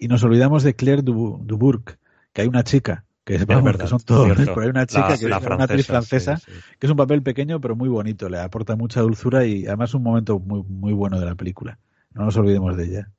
Y 0.00 0.08
nos 0.08 0.22
olvidamos 0.24 0.62
de 0.64 0.74
Claire 0.74 1.02
Dubourg, 1.02 1.98
que 2.32 2.42
hay 2.42 2.48
una 2.48 2.64
chica 2.64 3.04
que 3.28 3.34
es, 3.34 3.46
vamos, 3.46 3.64
verdad, 3.64 3.84
que 3.84 3.90
son 3.90 4.00
todos, 4.00 4.34
pero 4.38 4.58
hay 4.58 4.68
una 4.68 4.86
chica 4.86 5.10
la, 5.10 5.18
que 5.18 5.28
la 5.28 5.36
es 5.36 5.42
francesa, 5.42 5.54
una 5.54 5.64
actriz 5.64 5.86
francesa 5.86 6.36
sí, 6.38 6.44
sí. 6.46 6.60
que 6.78 6.86
es 6.86 6.90
un 6.90 6.96
papel 6.96 7.22
pequeño 7.22 7.60
pero 7.60 7.76
muy 7.76 7.90
bonito, 7.90 8.30
le 8.30 8.38
aporta 8.38 8.74
mucha 8.74 9.02
dulzura 9.02 9.44
y 9.44 9.66
además 9.66 9.92
un 9.92 10.02
momento 10.02 10.38
muy 10.38 10.62
muy 10.62 10.94
bueno 10.94 11.20
de 11.20 11.26
la 11.26 11.34
película. 11.34 11.78
No 12.14 12.24
nos 12.24 12.36
olvidemos 12.38 12.74
de 12.78 12.84
ella. 12.86 13.10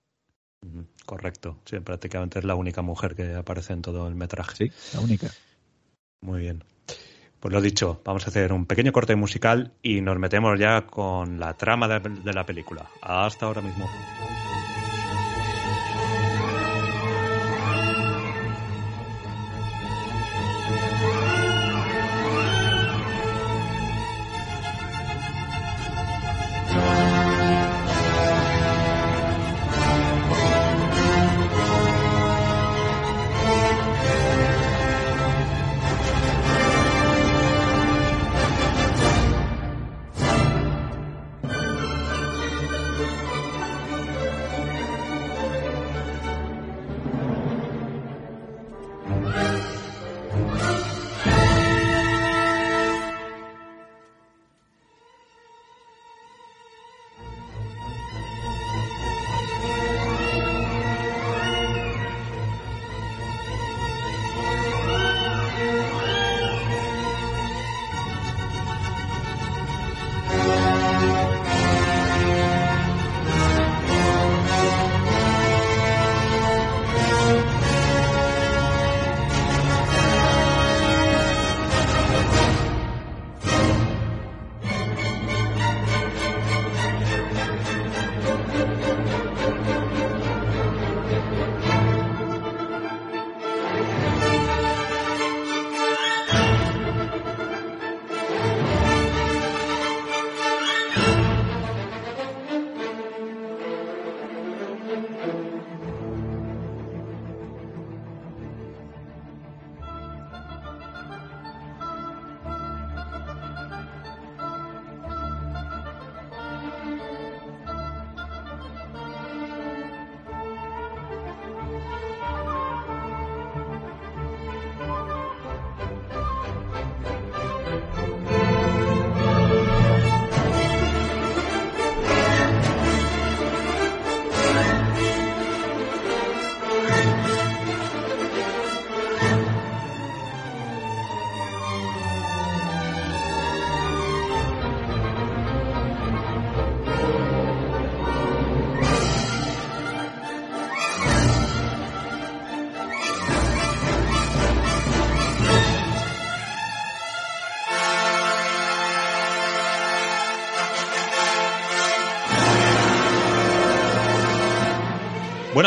Correcto, 1.05 1.59
sí, 1.65 1.79
prácticamente 1.79 2.39
es 2.39 2.45
la 2.45 2.55
única 2.55 2.81
mujer 2.81 3.13
que 3.13 3.35
aparece 3.35 3.73
en 3.73 3.83
todo 3.83 4.07
el 4.07 4.15
metraje. 4.15 4.55
Sí, 4.55 4.71
la 4.95 5.01
única. 5.01 5.27
Muy 6.21 6.39
bien. 6.39 6.63
Pues 7.39 7.53
lo 7.53 7.61
dicho, 7.61 8.01
vamos 8.03 8.25
a 8.25 8.31
hacer 8.31 8.51
un 8.51 8.65
pequeño 8.65 8.91
corte 8.91 9.15
musical 9.15 9.73
y 9.83 10.01
nos 10.01 10.17
metemos 10.17 10.59
ya 10.59 10.87
con 10.87 11.39
la 11.39 11.53
trama 11.53 11.87
de, 11.87 11.99
de 11.99 12.33
la 12.33 12.47
película. 12.47 12.89
Hasta 13.03 13.45
ahora 13.45 13.61
mismo. 13.61 13.87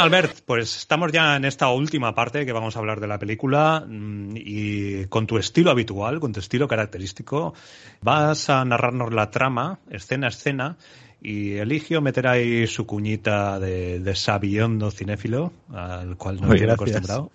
Bueno, 0.03 0.17
Albert, 0.17 0.41
pues 0.45 0.79
estamos 0.79 1.13
ya 1.13 1.37
en 1.37 1.45
esta 1.45 1.69
última 1.69 2.13
parte 2.13 2.45
que 2.45 2.51
vamos 2.51 2.75
a 2.75 2.81
hablar 2.81 2.99
de 2.99 3.07
la 3.07 3.21
película 3.21 3.85
mm, 3.87 4.35
y 4.35 5.07
con 5.07 5.29
tu 5.29 5.39
estilo 5.39 5.71
habitual, 5.71 6.19
con 6.19 6.33
tu 6.33 6.41
estilo 6.41 6.67
característico, 6.67 7.55
vas 8.01 8.51
a 8.51 8.65
narrarnos 8.65 9.15
la 9.15 9.31
trama, 9.31 9.79
escena 9.91 10.27
a 10.27 10.31
escena, 10.31 10.77
y 11.21 11.53
Eligio 11.53 12.01
meterá 12.01 12.33
ahí 12.33 12.67
su 12.67 12.85
cuñita 12.85 13.61
de, 13.61 14.01
de 14.01 14.17
sabiondo 14.17 14.91
cinéfilo, 14.91 15.53
al 15.73 16.17
cual 16.17 16.41
no 16.41 16.53
estoy 16.53 16.69
acostumbrado. 16.69 17.31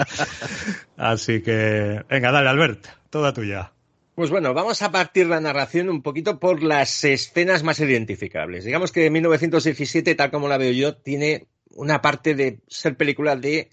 Así 0.96 1.42
que, 1.42 2.02
venga, 2.08 2.32
dale, 2.32 2.48
Albert, 2.48 2.86
toda 3.10 3.34
tuya. 3.34 3.70
Pues 4.14 4.30
bueno, 4.30 4.54
vamos 4.54 4.80
a 4.80 4.92
partir 4.92 5.26
la 5.26 5.40
narración 5.40 5.90
un 5.90 6.00
poquito 6.00 6.38
por 6.38 6.62
las 6.62 7.04
escenas 7.04 7.62
más 7.62 7.80
identificables. 7.80 8.64
Digamos 8.64 8.92
que 8.92 9.10
1917, 9.10 10.14
tal 10.14 10.30
como 10.30 10.48
la 10.48 10.58
veo 10.58 10.72
yo, 10.72 10.96
tiene 10.96 11.48
una 11.74 12.00
parte 12.00 12.34
de 12.34 12.60
ser 12.68 12.96
película 12.96 13.36
de 13.36 13.70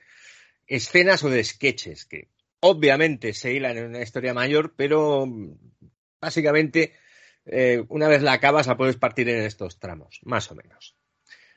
escenas 0.68 1.24
o 1.24 1.30
de 1.30 1.44
sketches, 1.44 2.06
que 2.06 2.30
obviamente 2.60 3.34
se 3.34 3.54
hilan 3.54 3.78
en 3.78 3.86
una 3.88 4.02
historia 4.02 4.34
mayor, 4.34 4.74
pero 4.76 5.28
básicamente 6.22 6.94
eh, 7.46 7.84
una 7.90 8.08
vez 8.08 8.22
la 8.22 8.34
acabas 8.34 8.68
la 8.68 8.78
puedes 8.78 8.98
partir 8.98 9.30
en 9.30 9.44
estos 9.44 9.80
tramos, 9.80 10.20
más 10.24 10.52
o 10.52 10.56
menos. 10.56 10.96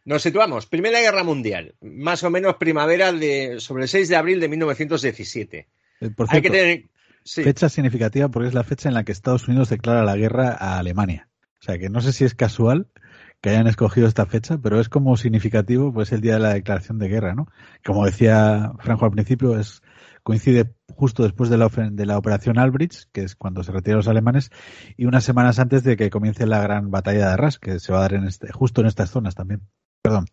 Nos 0.04 0.22
situamos, 0.22 0.66
Primera 0.66 1.00
Guerra 1.00 1.22
Mundial, 1.22 1.76
más 1.80 2.24
o 2.24 2.30
menos 2.30 2.56
primavera 2.56 3.12
de 3.12 3.60
sobre 3.60 3.84
el 3.84 3.88
6 3.88 4.08
de 4.08 4.16
abril 4.16 4.40
de 4.40 4.48
1917. 4.48 5.68
Eh, 6.00 6.10
Por 6.10 6.26
Hay 6.26 6.40
cierto, 6.40 6.42
que 6.42 6.58
tener 6.58 6.84
sí. 7.24 7.44
fecha 7.44 7.68
significativa 7.68 8.28
porque 8.28 8.48
es 8.48 8.54
la 8.54 8.64
fecha 8.64 8.88
en 8.88 8.94
la 8.94 9.04
que 9.04 9.12
Estados 9.12 9.46
Unidos 9.46 9.68
declara 9.68 10.04
la 10.04 10.16
guerra 10.16 10.56
a 10.58 10.78
Alemania. 10.78 11.28
O 11.60 11.64
sea 11.64 11.78
que 11.78 11.88
no 11.88 12.00
sé 12.00 12.12
si 12.12 12.24
es 12.24 12.34
casual 12.34 12.88
que 13.42 13.50
hayan 13.50 13.66
escogido 13.66 14.06
esta 14.06 14.24
fecha, 14.24 14.56
pero 14.56 14.80
es 14.80 14.88
como 14.88 15.16
significativo, 15.16 15.92
pues 15.92 16.12
el 16.12 16.20
día 16.20 16.34
de 16.34 16.40
la 16.40 16.54
declaración 16.54 16.98
de 16.98 17.08
guerra, 17.08 17.34
¿no? 17.34 17.48
Como 17.84 18.06
decía 18.06 18.72
Franco 18.78 19.04
al 19.04 19.10
principio, 19.10 19.58
es 19.58 19.82
coincide 20.22 20.72
justo 20.94 21.24
después 21.24 21.50
de 21.50 21.58
la, 21.58 21.68
de 21.68 22.06
la 22.06 22.18
operación 22.18 22.58
Albrecht, 22.58 23.10
que 23.12 23.22
es 23.22 23.34
cuando 23.34 23.64
se 23.64 23.72
retiran 23.72 23.96
los 23.96 24.06
alemanes, 24.06 24.50
y 24.96 25.06
unas 25.06 25.24
semanas 25.24 25.58
antes 25.58 25.82
de 25.82 25.96
que 25.96 26.08
comience 26.08 26.46
la 26.46 26.62
gran 26.62 26.92
batalla 26.92 27.26
de 27.26 27.32
Arras, 27.32 27.58
que 27.58 27.80
se 27.80 27.92
va 27.92 27.98
a 27.98 28.02
dar 28.02 28.14
en 28.14 28.24
este, 28.24 28.52
justo 28.52 28.80
en 28.80 28.86
estas 28.86 29.10
zonas 29.10 29.34
también. 29.34 29.62
Perdón. 30.00 30.26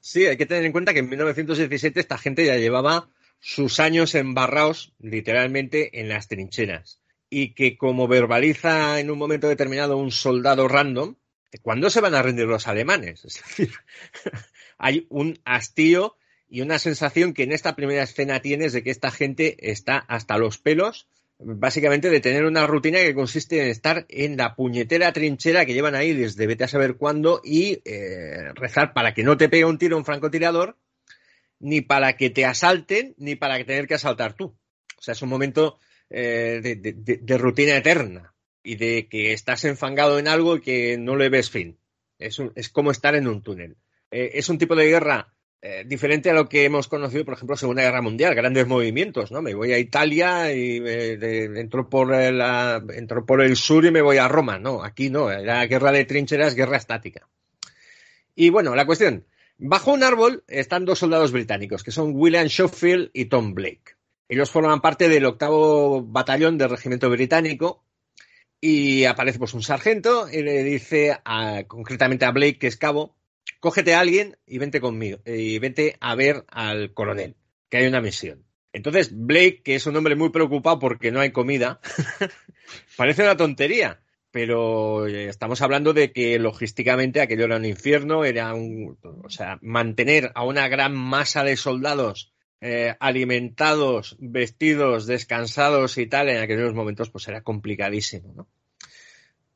Sí, 0.00 0.26
hay 0.26 0.36
que 0.36 0.46
tener 0.46 0.64
en 0.64 0.72
cuenta 0.72 0.92
que 0.92 0.98
en 0.98 1.08
1917 1.08 2.00
esta 2.00 2.18
gente 2.18 2.44
ya 2.44 2.56
llevaba 2.56 3.08
sus 3.38 3.78
años 3.78 4.16
embarrados 4.16 4.94
literalmente 4.98 6.00
en 6.00 6.08
las 6.08 6.26
trincheras 6.26 7.00
y 7.30 7.54
que 7.54 7.76
como 7.76 8.08
verbaliza 8.08 8.98
en 8.98 9.10
un 9.12 9.18
momento 9.18 9.48
determinado 9.48 9.96
un 9.96 10.10
soldado 10.10 10.66
random, 10.66 11.14
¿cuándo 11.62 11.90
se 11.90 12.00
van 12.00 12.14
a 12.14 12.22
rendir 12.22 12.46
los 12.46 12.66
alemanes? 12.66 13.24
Es 13.24 13.34
decir, 13.34 13.72
hay 14.78 15.06
un 15.08 15.38
hastío 15.44 16.16
y 16.48 16.60
una 16.62 16.78
sensación 16.78 17.34
que 17.34 17.42
en 17.42 17.52
esta 17.52 17.76
primera 17.76 18.02
escena 18.02 18.40
tienes 18.40 18.72
de 18.72 18.82
que 18.82 18.90
esta 18.90 19.10
gente 19.10 19.70
está 19.70 19.98
hasta 19.98 20.38
los 20.38 20.58
pelos, 20.58 21.08
básicamente 21.38 22.10
de 22.10 22.20
tener 22.20 22.44
una 22.44 22.66
rutina 22.66 22.98
que 22.98 23.14
consiste 23.14 23.62
en 23.62 23.68
estar 23.68 24.06
en 24.08 24.36
la 24.36 24.56
puñetera 24.56 25.12
trinchera 25.12 25.66
que 25.66 25.74
llevan 25.74 25.94
ahí 25.94 26.14
desde 26.14 26.46
vete 26.46 26.64
a 26.64 26.68
saber 26.68 26.96
cuándo 26.96 27.40
y 27.44 27.80
eh, 27.84 28.52
rezar 28.54 28.92
para 28.92 29.14
que 29.14 29.22
no 29.22 29.36
te 29.36 29.48
pegue 29.48 29.64
un 29.64 29.78
tiro 29.78 29.96
un 29.96 30.04
francotirador, 30.04 30.76
ni 31.60 31.80
para 31.80 32.16
que 32.16 32.30
te 32.30 32.44
asalten, 32.44 33.14
ni 33.18 33.36
para 33.36 33.62
tener 33.64 33.86
que 33.86 33.94
asaltar 33.94 34.34
tú. 34.34 34.56
O 34.96 35.02
sea, 35.02 35.12
es 35.12 35.22
un 35.22 35.28
momento 35.28 35.78
eh, 36.08 36.60
de 36.62 37.38
rutina 37.38 37.76
eterna 37.76 38.34
y 38.62 38.76
de 38.76 39.08
que 39.08 39.32
estás 39.32 39.64
enfangado 39.64 40.18
en 40.18 40.28
algo 40.28 40.56
y 40.56 40.60
que 40.60 40.98
no 40.98 41.16
le 41.16 41.28
ves 41.28 41.50
fin. 41.50 41.78
Es, 42.18 42.40
es 42.54 42.68
como 42.68 42.90
estar 42.90 43.14
en 43.14 43.28
un 43.28 43.42
túnel. 43.42 43.76
Eh, 44.10 44.32
es 44.34 44.48
un 44.48 44.58
tipo 44.58 44.74
de 44.74 44.86
guerra 44.86 45.32
eh, 45.60 45.84
diferente 45.86 46.30
a 46.30 46.34
lo 46.34 46.48
que 46.48 46.64
hemos 46.64 46.86
conocido, 46.86 47.24
por 47.24 47.34
ejemplo, 47.34 47.56
Segunda 47.56 47.82
Guerra 47.82 48.00
Mundial, 48.00 48.34
grandes 48.34 48.66
movimientos, 48.66 49.32
¿no? 49.32 49.42
Me 49.42 49.54
voy 49.54 49.72
a 49.72 49.78
Italia 49.78 50.52
y 50.52 50.80
eh, 50.84 51.50
entro, 51.56 51.88
por 51.88 52.10
la, 52.10 52.82
entro 52.94 53.26
por 53.26 53.42
el 53.42 53.56
sur 53.56 53.84
y 53.84 53.90
me 53.90 54.02
voy 54.02 54.18
a 54.18 54.28
Roma. 54.28 54.58
No, 54.58 54.84
aquí 54.84 55.10
no, 55.10 55.30
era 55.30 55.66
guerra 55.66 55.90
de 55.90 56.04
trincheras, 56.04 56.54
guerra 56.54 56.76
estática. 56.76 57.28
Y 58.36 58.50
bueno, 58.50 58.74
la 58.76 58.86
cuestión. 58.86 59.26
Bajo 59.60 59.92
un 59.92 60.04
árbol 60.04 60.44
están 60.46 60.84
dos 60.84 61.00
soldados 61.00 61.32
británicos, 61.32 61.82
que 61.82 61.90
son 61.90 62.12
William 62.14 62.48
Schofield 62.48 63.10
y 63.12 63.24
Tom 63.24 63.54
Blake. 63.54 63.96
Ellos 64.28 64.50
forman 64.50 64.80
parte 64.80 65.08
del 65.08 65.24
octavo 65.24 66.02
batallón 66.02 66.56
del 66.56 66.70
regimiento 66.70 67.10
británico 67.10 67.82
y 68.60 69.04
aparece 69.04 69.38
pues 69.38 69.54
un 69.54 69.62
sargento 69.62 70.28
y 70.30 70.42
le 70.42 70.62
dice 70.64 71.16
a- 71.24 71.64
concretamente 71.66 72.24
a 72.24 72.32
Blake, 72.32 72.58
que 72.58 72.66
es 72.66 72.76
cabo, 72.76 73.16
cógete 73.60 73.94
a 73.94 74.00
alguien 74.00 74.36
y 74.46 74.58
vente 74.58 74.80
conmigo 74.80 75.20
y 75.24 75.58
vete 75.58 75.96
a 76.00 76.14
ver 76.14 76.44
al 76.48 76.92
coronel, 76.94 77.36
que 77.68 77.78
hay 77.78 77.86
una 77.86 78.00
misión. 78.00 78.44
Entonces 78.72 79.10
Blake, 79.12 79.62
que 79.64 79.74
es 79.76 79.86
un 79.86 79.96
hombre 79.96 80.14
muy 80.16 80.30
preocupado 80.30 80.78
porque 80.78 81.10
no 81.10 81.20
hay 81.20 81.30
comida, 81.32 81.80
parece 82.96 83.22
una 83.22 83.36
tontería, 83.36 84.00
pero 84.30 85.06
eh, 85.06 85.28
estamos 85.28 85.62
hablando 85.62 85.92
de 85.92 86.12
que 86.12 86.38
logísticamente 86.38 87.20
aquello 87.20 87.44
era 87.46 87.56
un 87.56 87.64
infierno, 87.64 88.24
era 88.24 88.54
un, 88.54 88.98
o 89.02 89.30
sea, 89.30 89.58
mantener 89.62 90.32
a 90.34 90.44
una 90.44 90.68
gran 90.68 90.94
masa 90.94 91.44
de 91.44 91.56
soldados 91.56 92.32
eh, 92.60 92.96
alimentados, 92.98 94.16
vestidos, 94.18 95.06
descansados 95.06 95.98
y 95.98 96.06
tal, 96.06 96.28
en 96.28 96.42
aquellos 96.42 96.74
momentos 96.74 97.10
pues 97.10 97.28
era 97.28 97.42
complicadísimo, 97.42 98.32
¿no? 98.34 98.48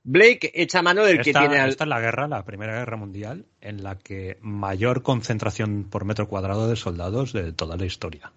Blake 0.04 0.50
echa 0.54 0.82
mano 0.82 1.04
del 1.04 1.20
que 1.20 1.30
Esta, 1.30 1.40
tiene 1.40 1.60
al... 1.60 1.70
esta 1.70 1.84
es 1.84 1.88
la 1.88 2.00
guerra, 2.00 2.26
la 2.26 2.44
Primera 2.44 2.74
Guerra 2.74 2.96
Mundial, 2.96 3.46
en 3.60 3.84
la 3.84 3.98
que 3.98 4.36
mayor 4.40 5.02
concentración 5.02 5.84
por 5.84 6.04
metro 6.04 6.28
cuadrado 6.28 6.68
de 6.68 6.74
soldados 6.74 7.32
de 7.32 7.52
toda 7.52 7.76
la 7.76 7.86
historia. 7.86 8.32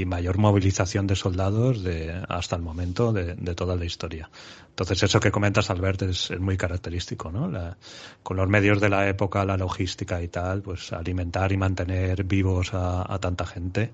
Y 0.00 0.06
mayor 0.06 0.38
movilización 0.38 1.06
de 1.06 1.14
soldados 1.14 1.84
de 1.84 2.20
hasta 2.28 2.56
el 2.56 2.62
momento 2.62 3.12
de, 3.12 3.34
de 3.36 3.54
toda 3.54 3.76
la 3.76 3.84
historia. 3.84 4.28
Entonces, 4.70 5.02
eso 5.04 5.20
que 5.20 5.30
comentas, 5.30 5.70
Albert, 5.70 6.02
es, 6.02 6.30
es 6.32 6.40
muy 6.40 6.56
característico, 6.56 7.30
¿no? 7.30 7.48
La- 7.48 7.76
con 8.24 8.36
los 8.36 8.48
medios 8.48 8.80
de 8.80 8.88
la 8.88 9.08
época, 9.08 9.44
la 9.44 9.56
logística 9.56 10.20
y 10.20 10.26
tal, 10.28 10.62
pues 10.62 10.92
alimentar 10.92 11.52
y 11.52 11.56
mantener 11.56 12.24
vivos 12.24 12.74
a, 12.74 13.12
a 13.12 13.18
tanta 13.20 13.46
gente, 13.46 13.92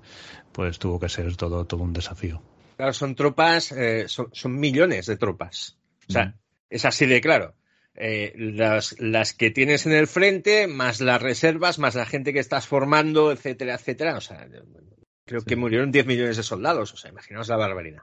pues 0.53 0.79
tuvo 0.79 0.99
que 0.99 1.09
ser 1.11 1.37
todo, 1.37 1.67
todo 1.67 1.83
un 1.83 1.93
desafío. 1.93 2.41
Claro, 2.77 2.95
son 2.95 3.15
tropas, 3.15 3.73
eh, 3.73 4.05
son, 4.09 4.29
son 4.33 4.59
millones 4.59 5.05
de 5.05 5.17
tropas. 5.19 5.77
O 6.09 6.13
sea, 6.13 6.25
Mm. 6.29 6.35
es 6.71 6.85
así 6.87 7.05
de 7.05 7.21
claro. 7.21 7.55
Eh, 7.95 8.33
las, 8.37 8.99
las 9.01 9.35
que 9.35 9.51
tienes 9.51 9.85
en 9.85 9.93
el 9.93 10.07
frente, 10.07 10.67
más 10.67 11.03
las 11.03 11.21
reservas, 11.21 11.79
más 11.79 11.95
la 11.95 12.07
gente 12.07 12.33
que 12.33 12.39
estás 12.39 12.67
formando, 12.67 13.33
etcétera, 13.33 13.75
etcétera. 13.75 14.17
O 14.17 14.21
sea, 14.23 14.47
creo 15.31 15.43
que 15.45 15.57
murieron 15.57 15.93
10 15.93 16.07
millones 16.07 16.37
de 16.37 16.43
soldados. 16.43 16.93
O 16.93 16.97
sea, 16.97 17.11
imaginaos 17.11 17.49
la 17.49 17.57
barbaridad. 17.57 18.03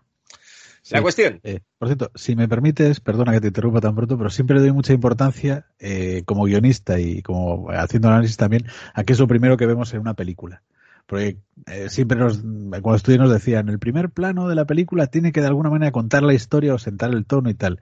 La 0.90 1.00
Sí. 1.00 1.02
cuestión, 1.02 1.42
Eh, 1.44 1.60
por 1.78 1.90
cierto, 1.90 2.12
si 2.16 2.36
me 2.38 2.48
permites, 2.48 3.02
perdona 3.02 3.34
que 3.34 3.42
te 3.42 3.48
interrumpa 3.48 3.82
tan 3.82 3.94
pronto, 3.94 4.18
pero 4.18 4.30
siempre 4.30 4.56
le 4.56 4.62
doy 4.62 4.72
mucha 4.72 4.94
importancia, 4.94 5.66
eh, 5.80 6.24
como 6.26 6.46
guionista 6.46 6.98
y 7.00 7.22
como 7.22 7.70
haciendo 7.72 8.08
análisis 8.08 8.38
también, 8.38 8.66
a 8.94 9.04
qué 9.04 9.12
es 9.12 9.20
lo 9.20 9.28
primero 9.28 9.58
que 9.58 9.66
vemos 9.66 9.94
en 9.94 10.00
una 10.00 10.14
película. 10.14 10.64
Porque 11.06 11.38
eh, 11.66 11.90
siempre 11.90 12.18
nos, 12.18 12.38
cuando 12.40 12.96
estudié 12.96 13.18
nos 13.18 13.32
decían, 13.32 13.68
el 13.68 13.80
primer 13.80 14.10
plano 14.12 14.48
de 14.48 14.56
la 14.56 14.66
película 14.66 15.08
tiene 15.08 15.34
que 15.34 15.42
de 15.42 15.48
alguna 15.48 15.70
manera 15.70 15.92
contar 15.92 16.24
la 16.24 16.34
historia 16.34 16.74
o 16.74 16.78
sentar 16.80 17.12
el 17.14 17.26
tono 17.26 17.50
y 17.50 17.54
tal. 17.54 17.82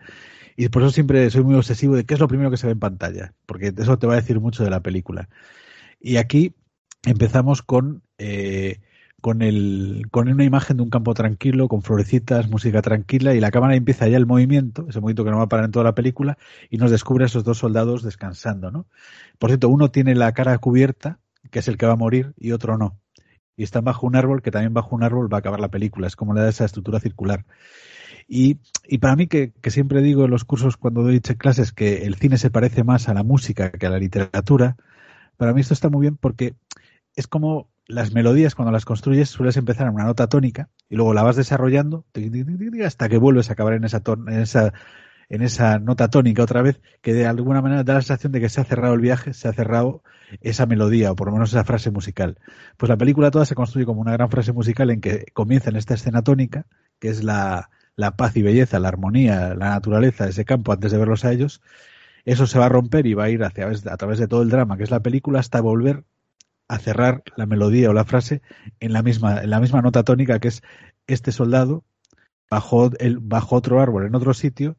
Y 0.55 0.69
por 0.69 0.81
eso 0.81 0.91
siempre 0.91 1.29
soy 1.29 1.43
muy 1.43 1.55
obsesivo 1.55 1.95
de 1.95 2.05
qué 2.05 2.15
es 2.15 2.19
lo 2.19 2.27
primero 2.27 2.49
que 2.49 2.57
se 2.57 2.65
ve 2.67 2.73
en 2.73 2.79
pantalla, 2.79 3.33
porque 3.45 3.71
eso 3.77 3.99
te 3.99 4.07
va 4.07 4.13
a 4.13 4.17
decir 4.17 4.39
mucho 4.39 4.63
de 4.63 4.69
la 4.71 4.79
película. 4.81 5.29
Y 5.99 6.17
aquí 6.17 6.55
empezamos 7.05 7.61
con, 7.61 8.01
eh, 8.17 8.79
con, 9.25 9.41
el, 9.41 10.05
con 10.11 10.29
una 10.29 10.43
imagen 10.43 10.77
de 10.77 10.83
un 10.83 10.91
campo 10.91 11.15
tranquilo, 11.15 11.67
con 11.67 11.81
florecitas, 11.81 12.47
música 12.47 12.83
tranquila, 12.83 13.33
y 13.33 13.39
la 13.39 13.49
cámara 13.49 13.75
empieza 13.75 14.07
ya 14.07 14.17
el 14.17 14.27
movimiento, 14.27 14.85
ese 14.87 14.99
movimiento 14.99 15.23
que 15.23 15.31
no 15.31 15.37
va 15.37 15.45
a 15.45 15.49
parar 15.49 15.65
en 15.65 15.71
toda 15.71 15.83
la 15.83 15.95
película, 15.95 16.37
y 16.69 16.77
nos 16.77 16.91
descubre 16.91 17.23
a 17.23 17.25
esos 17.25 17.43
dos 17.43 17.57
soldados 17.57 18.03
descansando, 18.03 18.69
¿no? 18.69 18.85
Por 19.39 19.49
cierto, 19.49 19.67
uno 19.67 19.89
tiene 19.89 20.13
la 20.13 20.31
cara 20.33 20.55
cubierta, 20.59 21.17
que 21.49 21.57
es 21.57 21.67
el 21.67 21.75
que 21.75 21.87
va 21.87 21.93
a 21.93 21.95
morir, 21.95 22.35
y 22.37 22.51
otro 22.51 22.77
no. 22.77 22.99
Y 23.57 23.63
están 23.63 23.83
bajo 23.83 24.05
un 24.05 24.15
árbol, 24.15 24.43
que 24.43 24.51
también 24.51 24.75
bajo 24.75 24.95
un 24.95 25.01
árbol 25.01 25.27
va 25.33 25.37
a 25.37 25.39
acabar 25.39 25.59
la 25.59 25.71
película, 25.71 26.05
es 26.05 26.15
como 26.15 26.35
le 26.35 26.41
da 26.41 26.49
esa 26.49 26.65
estructura 26.65 26.99
circular. 26.99 27.47
Y, 28.27 28.59
y 28.87 28.99
para 28.99 29.15
mí, 29.15 29.25
que, 29.25 29.53
que 29.59 29.71
siempre 29.71 30.03
digo 30.03 30.25
en 30.25 30.29
los 30.29 30.45
cursos 30.45 30.77
cuando 30.77 31.01
doy 31.01 31.19
clases 31.19 31.71
que 31.71 32.03
el 32.03 32.13
cine 32.13 32.37
se 32.37 32.51
parece 32.51 32.83
más 32.83 33.09
a 33.09 33.15
la 33.15 33.23
música 33.23 33.71
que 33.71 33.87
a 33.87 33.89
la 33.89 33.97
literatura, 33.97 34.77
para 35.35 35.51
mí 35.51 35.61
esto 35.61 35.73
está 35.73 35.89
muy 35.89 36.01
bien 36.01 36.15
porque 36.15 36.53
es 37.15 37.25
como 37.25 37.69
las 37.87 38.13
melodías 38.13 38.55
cuando 38.55 38.71
las 38.71 38.85
construyes 38.85 39.29
sueles 39.29 39.57
empezar 39.57 39.87
en 39.87 39.93
una 39.93 40.05
nota 40.05 40.27
tónica 40.27 40.69
y 40.89 40.95
luego 40.95 41.13
la 41.13 41.23
vas 41.23 41.35
desarrollando 41.35 42.05
hasta 42.85 43.09
que 43.09 43.17
vuelves 43.17 43.49
a 43.49 43.53
acabar 43.53 43.73
en 43.73 43.83
esa, 43.83 44.01
en 44.05 44.39
esa 44.39 44.73
en 45.29 45.41
esa 45.41 45.79
nota 45.79 46.09
tónica 46.09 46.43
otra 46.43 46.61
vez 46.61 46.81
que 47.01 47.13
de 47.13 47.25
alguna 47.25 47.61
manera 47.61 47.83
da 47.83 47.95
la 47.95 48.01
sensación 48.01 48.31
de 48.31 48.41
que 48.41 48.49
se 48.49 48.61
ha 48.61 48.63
cerrado 48.63 48.93
el 48.93 49.01
viaje, 49.01 49.33
se 49.33 49.47
ha 49.47 49.53
cerrado 49.53 50.03
esa 50.41 50.65
melodía 50.65 51.11
o 51.11 51.15
por 51.15 51.27
lo 51.27 51.33
menos 51.33 51.49
esa 51.49 51.63
frase 51.63 51.91
musical. 51.91 52.37
Pues 52.77 52.89
la 52.89 52.97
película 52.97 53.31
toda 53.31 53.45
se 53.45 53.55
construye 53.55 53.85
como 53.85 54.01
una 54.01 54.13
gran 54.13 54.29
frase 54.29 54.51
musical 54.53 54.89
en 54.91 55.01
que 55.01 55.25
comienza 55.33 55.69
en 55.69 55.77
esta 55.77 55.95
escena 55.95 56.21
tónica, 56.21 56.65
que 56.99 57.09
es 57.09 57.23
la, 57.23 57.69
la 57.95 58.15
paz 58.15 58.35
y 58.37 58.41
belleza, 58.43 58.79
la 58.79 58.89
armonía, 58.89 59.55
la 59.55 59.69
naturaleza 59.69 60.27
ese 60.27 60.45
campo 60.45 60.71
antes 60.71 60.91
de 60.91 60.97
verlos 60.97 61.25
a 61.25 61.31
ellos. 61.31 61.61
Eso 62.25 62.47
se 62.47 62.59
va 62.59 62.65
a 62.65 62.69
romper 62.69 63.05
y 63.05 63.13
va 63.13 63.25
a 63.25 63.29
ir 63.29 63.43
hacia, 63.43 63.67
a 63.67 63.97
través 63.97 64.19
de 64.19 64.27
todo 64.27 64.41
el 64.41 64.49
drama 64.49 64.77
que 64.77 64.83
es 64.83 64.91
la 64.91 65.01
película 65.01 65.39
hasta 65.39 65.61
volver 65.61 66.03
a 66.67 66.79
cerrar 66.79 67.23
la 67.35 67.45
melodía 67.45 67.89
o 67.89 67.93
la 67.93 68.05
frase 68.05 68.41
en 68.79 68.93
la 68.93 69.03
misma, 69.03 69.41
en 69.41 69.49
la 69.49 69.59
misma 69.59 69.81
nota 69.81 70.03
tónica 70.03 70.39
que 70.39 70.47
es 70.49 70.63
este 71.07 71.31
soldado 71.31 71.83
bajo, 72.49 72.91
el, 72.99 73.19
bajo 73.19 73.55
otro 73.55 73.79
árbol 73.79 74.05
en 74.05 74.15
otro 74.15 74.33
sitio 74.33 74.77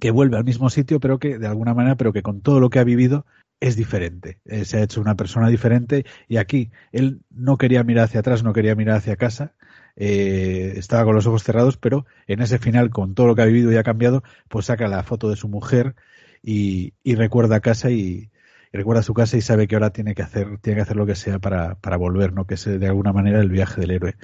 que 0.00 0.10
vuelve 0.10 0.36
al 0.36 0.44
mismo 0.44 0.70
sitio 0.70 1.00
pero 1.00 1.18
que 1.18 1.38
de 1.38 1.46
alguna 1.46 1.74
manera 1.74 1.96
pero 1.96 2.12
que 2.12 2.22
con 2.22 2.42
todo 2.42 2.60
lo 2.60 2.70
que 2.70 2.78
ha 2.78 2.84
vivido 2.84 3.26
es 3.60 3.76
diferente, 3.76 4.38
eh, 4.46 4.64
se 4.64 4.78
ha 4.78 4.82
hecho 4.82 5.02
una 5.02 5.16
persona 5.16 5.48
diferente 5.48 6.06
y 6.28 6.38
aquí 6.38 6.70
él 6.92 7.20
no 7.30 7.58
quería 7.58 7.84
mirar 7.84 8.06
hacia 8.06 8.20
atrás, 8.20 8.42
no 8.42 8.54
quería 8.54 8.74
mirar 8.74 8.96
hacia 8.96 9.16
casa, 9.16 9.52
eh, 9.96 10.74
estaba 10.76 11.04
con 11.04 11.14
los 11.14 11.26
ojos 11.26 11.44
cerrados, 11.44 11.76
pero 11.76 12.06
en 12.26 12.40
ese 12.40 12.58
final 12.58 12.88
con 12.88 13.14
todo 13.14 13.26
lo 13.26 13.36
que 13.36 13.42
ha 13.42 13.46
vivido 13.46 13.70
y 13.70 13.76
ha 13.76 13.82
cambiado, 13.82 14.22
pues 14.48 14.66
saca 14.66 14.88
la 14.88 15.02
foto 15.02 15.28
de 15.28 15.36
su 15.36 15.46
mujer 15.48 15.94
y, 16.42 16.94
recuerda 17.04 17.60
casa 17.60 17.90
y, 17.90 18.29
recuerda 18.72 19.02
su 19.02 19.14
casa 19.14 19.36
y 19.36 19.40
sabe 19.40 19.66
que 19.66 19.74
ahora 19.74 19.90
tiene 19.90 20.14
que 20.14 20.22
hacer, 20.22 20.58
tiene 20.58 20.76
que 20.76 20.82
hacer 20.82 20.96
lo 20.96 21.06
que 21.06 21.14
sea 21.14 21.38
para, 21.38 21.76
para 21.76 21.96
volver, 21.96 22.32
¿no? 22.32 22.46
Que 22.46 22.54
es 22.54 22.66
eh, 22.66 22.78
de 22.78 22.86
alguna 22.86 23.12
manera 23.12 23.40
el 23.40 23.50
viaje 23.50 23.80
del 23.80 23.90
héroe. 23.90 24.16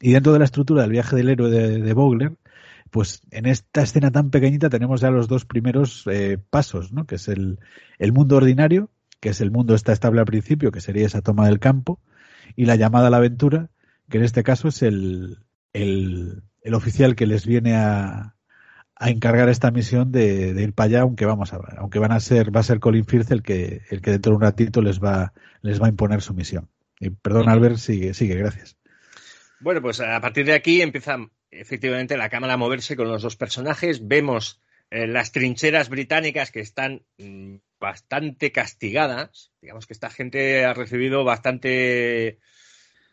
Y 0.00 0.12
dentro 0.12 0.32
de 0.32 0.38
la 0.38 0.44
estructura 0.44 0.82
del 0.82 0.90
viaje 0.90 1.16
del 1.16 1.30
héroe 1.30 1.50
de, 1.50 1.80
de 1.80 1.92
Vogler, 1.94 2.36
pues 2.90 3.22
en 3.30 3.46
esta 3.46 3.82
escena 3.82 4.10
tan 4.10 4.30
pequeñita 4.30 4.68
tenemos 4.70 5.00
ya 5.00 5.10
los 5.10 5.28
dos 5.28 5.44
primeros 5.44 6.04
eh, 6.06 6.38
pasos, 6.50 6.92
¿no? 6.92 7.06
Que 7.06 7.16
es 7.16 7.28
el, 7.28 7.58
el 7.98 8.12
mundo 8.12 8.36
ordinario, 8.36 8.90
que 9.20 9.30
es 9.30 9.40
el 9.40 9.50
mundo 9.50 9.74
está 9.74 9.92
estable 9.92 10.20
al 10.20 10.26
principio, 10.26 10.70
que 10.70 10.80
sería 10.80 11.06
esa 11.06 11.22
toma 11.22 11.46
del 11.46 11.58
campo, 11.58 12.00
y 12.54 12.66
la 12.66 12.76
llamada 12.76 13.08
a 13.08 13.10
la 13.10 13.16
aventura, 13.16 13.70
que 14.08 14.18
en 14.18 14.24
este 14.24 14.42
caso 14.42 14.68
es 14.68 14.82
el, 14.82 15.38
el, 15.72 16.42
el 16.62 16.74
oficial 16.74 17.16
que 17.16 17.26
les 17.26 17.46
viene 17.46 17.74
a, 17.74 18.35
a 18.98 19.10
encargar 19.10 19.48
esta 19.48 19.70
misión 19.70 20.10
de, 20.10 20.54
de 20.54 20.62
ir 20.62 20.72
para 20.72 20.86
allá, 20.86 21.00
aunque 21.02 21.26
vamos 21.26 21.52
a 21.52 21.60
aunque 21.76 21.98
van 21.98 22.12
a 22.12 22.20
ser, 22.20 22.54
va 22.54 22.60
a 22.60 22.64
ser 22.64 22.80
Colin 22.80 23.04
Firth 23.04 23.30
el 23.30 23.42
que, 23.42 23.82
el 23.90 24.00
que 24.00 24.10
dentro 24.10 24.32
de 24.32 24.36
un 24.36 24.42
ratito 24.42 24.80
les 24.80 25.00
va, 25.00 25.32
les 25.60 25.80
va 25.80 25.86
a 25.86 25.90
imponer 25.90 26.22
su 26.22 26.34
misión. 26.34 26.68
Y 26.98 27.10
perdón, 27.10 27.48
Albert, 27.48 27.76
sigue, 27.76 28.14
sigue, 28.14 28.36
gracias. 28.36 28.76
Bueno, 29.60 29.82
pues 29.82 30.00
a 30.00 30.20
partir 30.20 30.46
de 30.46 30.54
aquí 30.54 30.80
empieza 30.80 31.18
efectivamente 31.50 32.16
la 32.16 32.28
cámara 32.28 32.54
a 32.54 32.58
moverse 32.58 32.96
con 32.96 33.08
los 33.08 33.22
dos 33.22 33.36
personajes. 33.36 34.06
Vemos 34.06 34.62
eh, 34.90 35.06
las 35.06 35.32
trincheras 35.32 35.88
británicas 35.88 36.50
que 36.50 36.60
están 36.60 37.04
mm, 37.18 37.56
bastante 37.78 38.52
castigadas. 38.52 39.52
Digamos 39.60 39.86
que 39.86 39.92
esta 39.92 40.10
gente 40.10 40.64
ha 40.64 40.74
recibido 40.74 41.24
bastante, 41.24 42.38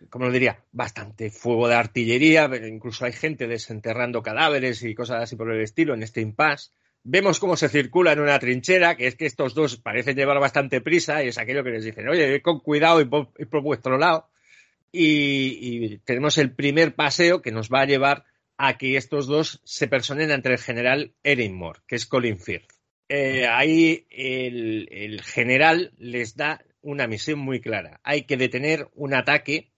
¿cómo 0.10 0.26
lo 0.26 0.32
diría? 0.32 0.64
Bastante 0.72 1.30
fuego 1.30 1.68
de 1.68 1.76
artillería. 1.76 2.50
Incluso 2.68 3.06
hay 3.06 3.14
gente 3.14 3.48
desenterrando 3.48 4.24
cadáveres 4.24 4.84
y 4.84 4.96
cosas 4.96 5.24
así 5.24 5.36
por 5.36 5.52
el 5.52 5.62
estilo 5.62 5.94
en 5.94 6.04
este 6.04 6.22
impasse. 6.22 6.72
Vemos 7.04 7.40
cómo 7.40 7.58
se 7.58 7.68
circula 7.68 8.14
en 8.14 8.22
una 8.22 8.40
trinchera, 8.40 8.96
que 8.96 9.08
es 9.08 9.16
que 9.16 9.26
estos 9.26 9.54
dos 9.54 9.76
parecen 9.76 10.16
llevar 10.16 10.40
bastante 10.40 10.80
prisa 10.80 11.24
y 11.24 11.28
es 11.28 11.38
aquello 11.38 11.64
que 11.64 11.72
les 11.72 11.84
dicen, 11.84 12.08
oye, 12.08 12.42
con 12.42 12.62
cuidado 12.62 13.02
y 13.02 13.06
por, 13.06 13.32
y 13.38 13.46
por 13.46 13.62
vuestro 13.62 13.98
lado. 13.98 14.30
Y, 14.96 15.98
tenemos 16.06 16.38
el 16.38 16.54
primer 16.54 16.94
paseo 16.94 17.42
que 17.42 17.52
nos 17.52 17.70
va 17.70 17.82
a 17.82 17.86
llevar 17.86 18.26
a 18.58 18.78
que 18.78 18.96
estos 18.96 19.26
dos 19.26 19.60
se 19.64 19.88
personen 19.88 20.32
ante 20.32 20.50
el 20.50 20.60
general 20.60 21.16
Erinmore, 21.24 21.80
que 21.88 21.96
es 21.96 22.06
Colin 22.06 22.38
Firth. 22.38 22.70
Eh, 23.10 23.48
ahí 23.48 24.06
el, 24.12 25.20
general 25.24 25.94
les 25.98 26.36
da 26.38 26.64
una 26.82 27.08
misión 27.08 27.40
muy 27.40 27.60
clara. 27.60 28.00
Hay 28.04 28.24
que 28.24 28.38
detener 28.38 28.88
un 28.94 29.16
ataque 29.16 29.73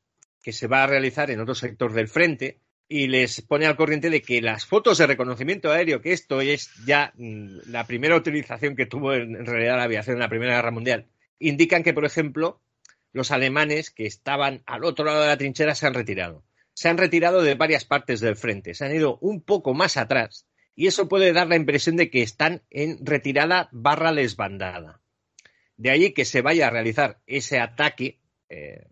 que 0.45 0.53
se 0.53 0.67
va 0.67 0.83
a 0.83 0.87
realizar 0.87 1.31
en 1.31 1.39
otro 1.39 1.55
sector 1.55 1.91
del 1.91 2.07
frente 2.07 2.59
y 2.87 3.07
les 3.07 3.41
pone 3.41 3.65
al 3.65 3.75
corriente 3.75 4.11
de 4.11 4.21
que 4.21 4.43
las 4.43 4.67
fotos 4.67 4.99
de 4.99 5.07
reconocimiento 5.07 5.71
aéreo, 5.71 6.03
que 6.03 6.13
esto 6.13 6.39
es 6.39 6.69
ya 6.85 7.13
mm, 7.17 7.61
la 7.71 7.87
primera 7.87 8.15
utilización 8.15 8.75
que 8.75 8.85
tuvo 8.85 9.15
en, 9.15 9.43
realidad 9.43 9.77
la 9.77 9.85
aviación 9.85 10.17
en 10.17 10.19
la 10.19 10.29
Primera 10.29 10.57
Guerra 10.57 10.69
Mundial, 10.69 11.07
indican 11.39 11.81
que, 11.81 11.95
por 11.95 12.05
ejemplo, 12.05 12.61
los 13.11 13.31
alemanes 13.31 13.89
que 13.89 14.05
estaban 14.05 14.61
al 14.67 14.83
otro 14.83 15.05
lado 15.05 15.21
de 15.21 15.29
la 15.29 15.37
trinchera 15.37 15.73
se 15.73 15.87
han 15.87 15.95
retirado. 15.95 16.45
Se 16.75 16.89
han 16.89 16.99
retirado 16.99 17.41
de 17.41 17.55
varias 17.55 17.83
partes 17.83 18.19
del 18.19 18.35
frente, 18.35 18.75
se 18.75 18.85
han 18.85 18.93
ido 18.93 19.17
un 19.21 19.41
poco 19.41 19.73
más 19.73 19.97
atrás 19.97 20.47
y 20.75 20.85
eso 20.85 21.09
puede 21.09 21.33
dar 21.33 21.47
la 21.47 21.55
impresión 21.55 21.95
de 21.95 22.11
que 22.11 22.21
están 22.21 22.61
en 22.69 23.03
retirada 23.03 23.67
barra 23.71 24.13
desbandada. 24.13 25.01
De 25.75 25.89
allí 25.89 26.13
que 26.13 26.23
se 26.23 26.43
vaya 26.43 26.67
a 26.67 26.69
realizar 26.69 27.19
ese 27.25 27.59
ataque 27.59 28.19
eh, 28.47 28.85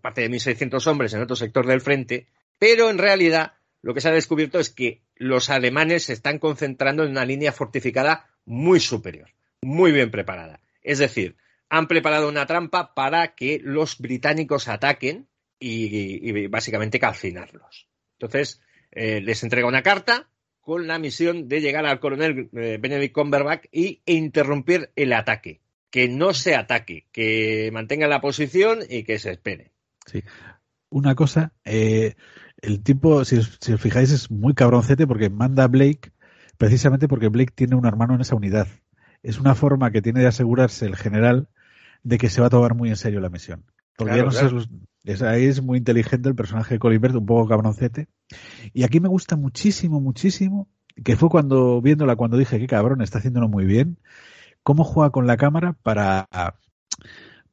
parte 0.00 0.22
de 0.22 0.30
1.600 0.30 0.86
hombres 0.86 1.14
en 1.14 1.22
otro 1.22 1.36
sector 1.36 1.66
del 1.66 1.80
frente 1.80 2.26
Pero 2.58 2.90
en 2.90 2.98
realidad 2.98 3.54
lo 3.82 3.92
que 3.92 4.00
se 4.00 4.08
ha 4.08 4.12
descubierto 4.12 4.58
es 4.58 4.70
que 4.70 5.02
los 5.14 5.50
alemanes 5.50 6.04
se 6.04 6.14
están 6.14 6.38
concentrando 6.38 7.04
en 7.04 7.10
una 7.10 7.26
línea 7.26 7.52
fortificada 7.52 8.30
muy 8.46 8.80
superior, 8.80 9.30
muy 9.60 9.92
bien 9.92 10.10
preparada. 10.10 10.60
Es 10.82 10.98
decir, 10.98 11.36
han 11.68 11.86
preparado 11.86 12.28
una 12.28 12.46
trampa 12.46 12.94
para 12.94 13.34
que 13.34 13.60
los 13.62 13.98
británicos 13.98 14.68
ataquen 14.68 15.28
y, 15.58 16.46
básicamente 16.48 16.98
calcinarlos. 16.98 17.88
Entonces, 18.18 18.62
eh, 18.92 19.20
les 19.20 19.42
entrega 19.42 19.68
una 19.68 19.82
carta 19.82 20.30
con 20.60 20.86
la 20.86 20.98
misión 20.98 21.48
de 21.48 21.60
llegar 21.60 21.84
al 21.84 22.00
coronel 22.00 22.48
eh, 22.54 22.78
Benedict 22.80 23.14
Cumberbatch 23.14 23.66
y, 23.70 24.00
e 24.06 24.14
interrumpir 24.14 24.92
el 24.96 25.12
ataque. 25.12 25.60
Que 25.90 26.08
no 26.08 26.32
se 26.32 26.56
ataque, 26.56 27.06
que 27.12 27.70
mantenga 27.70 28.08
la 28.08 28.22
posición 28.22 28.80
y 28.88 29.04
que 29.04 29.18
se 29.18 29.30
espere. 29.30 29.73
Sí. 30.06 30.22
Una 30.90 31.14
cosa, 31.14 31.52
eh, 31.64 32.14
el 32.60 32.82
tipo, 32.82 33.24
si 33.24 33.36
os, 33.36 33.58
fijáis, 33.78 34.10
es 34.10 34.30
muy 34.30 34.54
cabroncete 34.54 35.06
porque 35.06 35.30
manda 35.30 35.64
a 35.64 35.68
Blake 35.68 36.12
precisamente 36.56 37.08
porque 37.08 37.28
Blake 37.28 37.52
tiene 37.54 37.76
un 37.76 37.86
hermano 37.86 38.14
en 38.14 38.20
esa 38.20 38.36
unidad. 38.36 38.68
Es 39.22 39.38
una 39.38 39.54
forma 39.54 39.90
que 39.90 40.02
tiene 40.02 40.20
de 40.20 40.26
asegurarse 40.26 40.86
el 40.86 40.96
general 40.96 41.48
de 42.02 42.18
que 42.18 42.28
se 42.28 42.40
va 42.40 42.48
a 42.48 42.50
tomar 42.50 42.74
muy 42.74 42.90
en 42.90 42.96
serio 42.96 43.20
la 43.20 43.30
misión. 43.30 43.64
Porque 43.96 44.16
ya 44.16 44.24
no 44.24 44.30
es, 45.04 45.22
ahí 45.22 45.44
es 45.44 45.62
muy 45.62 45.78
inteligente 45.78 46.28
el 46.28 46.34
personaje 46.34 46.74
de 46.74 46.78
Colin 46.78 47.00
Firth, 47.00 47.16
un 47.16 47.26
poco 47.26 47.48
cabroncete. 47.48 48.08
Y 48.72 48.84
aquí 48.84 49.00
me 49.00 49.08
gusta 49.08 49.36
muchísimo, 49.36 50.00
muchísimo, 50.00 50.68
que 51.02 51.16
fue 51.16 51.28
cuando, 51.28 51.80
viéndola, 51.82 52.16
cuando 52.16 52.36
dije, 52.36 52.58
qué 52.58 52.66
cabrón, 52.66 53.02
está 53.02 53.18
haciéndolo 53.18 53.48
muy 53.48 53.64
bien, 53.66 53.98
cómo 54.62 54.84
juega 54.84 55.10
con 55.10 55.26
la 55.26 55.36
cámara 55.36 55.74
para, 55.82 56.28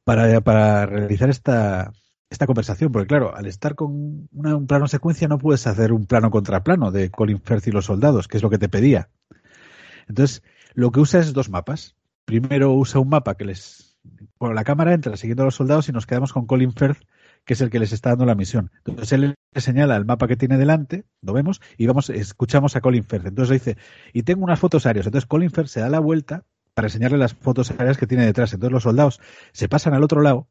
para, 0.04 0.40
para 0.40 0.86
realizar 0.86 1.28
esta, 1.28 1.92
esta 2.32 2.46
conversación, 2.46 2.90
porque 2.90 3.06
claro, 3.06 3.34
al 3.34 3.46
estar 3.46 3.74
con 3.74 4.28
un 4.32 4.66
plano 4.66 4.88
secuencia 4.88 5.28
no 5.28 5.38
puedes 5.38 5.66
hacer 5.66 5.92
un 5.92 6.06
plano 6.06 6.30
contra 6.30 6.64
plano 6.64 6.90
de 6.90 7.10
Colin 7.10 7.40
Firth 7.40 7.68
y 7.68 7.72
los 7.72 7.84
soldados, 7.86 8.26
que 8.26 8.38
es 8.38 8.42
lo 8.42 8.50
que 8.50 8.58
te 8.58 8.68
pedía. 8.68 9.10
Entonces, 10.08 10.42
lo 10.74 10.90
que 10.90 11.00
usa 11.00 11.20
es 11.20 11.32
dos 11.32 11.50
mapas. 11.50 11.94
Primero 12.24 12.72
usa 12.72 13.00
un 13.00 13.08
mapa 13.08 13.36
que 13.36 13.44
les... 13.44 13.98
Bueno, 14.38 14.54
la 14.54 14.64
cámara 14.64 14.94
entra 14.94 15.16
siguiendo 15.16 15.42
a 15.42 15.46
los 15.46 15.54
soldados 15.54 15.88
y 15.88 15.92
nos 15.92 16.06
quedamos 16.06 16.32
con 16.32 16.46
Colin 16.46 16.72
Firth, 16.72 17.02
que 17.44 17.54
es 17.54 17.60
el 17.60 17.70
que 17.70 17.78
les 17.78 17.92
está 17.92 18.10
dando 18.10 18.26
la 18.26 18.34
misión. 18.34 18.70
Entonces 18.84 19.12
él 19.12 19.34
le 19.54 19.60
señala 19.60 19.96
el 19.96 20.04
mapa 20.04 20.26
que 20.26 20.36
tiene 20.36 20.56
delante, 20.56 21.04
lo 21.20 21.32
vemos, 21.32 21.60
y 21.76 21.86
vamos, 21.86 22.10
escuchamos 22.10 22.74
a 22.74 22.80
Colin 22.80 23.04
Firth. 23.04 23.26
Entonces 23.26 23.62
dice, 23.62 23.76
y 24.12 24.22
tengo 24.22 24.42
unas 24.44 24.58
fotos 24.58 24.86
aéreas. 24.86 25.06
Entonces 25.06 25.26
Colin 25.26 25.50
Firth 25.50 25.68
se 25.68 25.80
da 25.80 25.88
la 25.88 26.00
vuelta 26.00 26.44
para 26.74 26.86
enseñarle 26.86 27.18
las 27.18 27.34
fotos 27.34 27.70
aéreas 27.70 27.98
que 27.98 28.06
tiene 28.06 28.24
detrás. 28.24 28.52
Entonces 28.54 28.72
los 28.72 28.82
soldados 28.82 29.20
se 29.52 29.68
pasan 29.68 29.94
al 29.94 30.02
otro 30.02 30.22
lado 30.22 30.48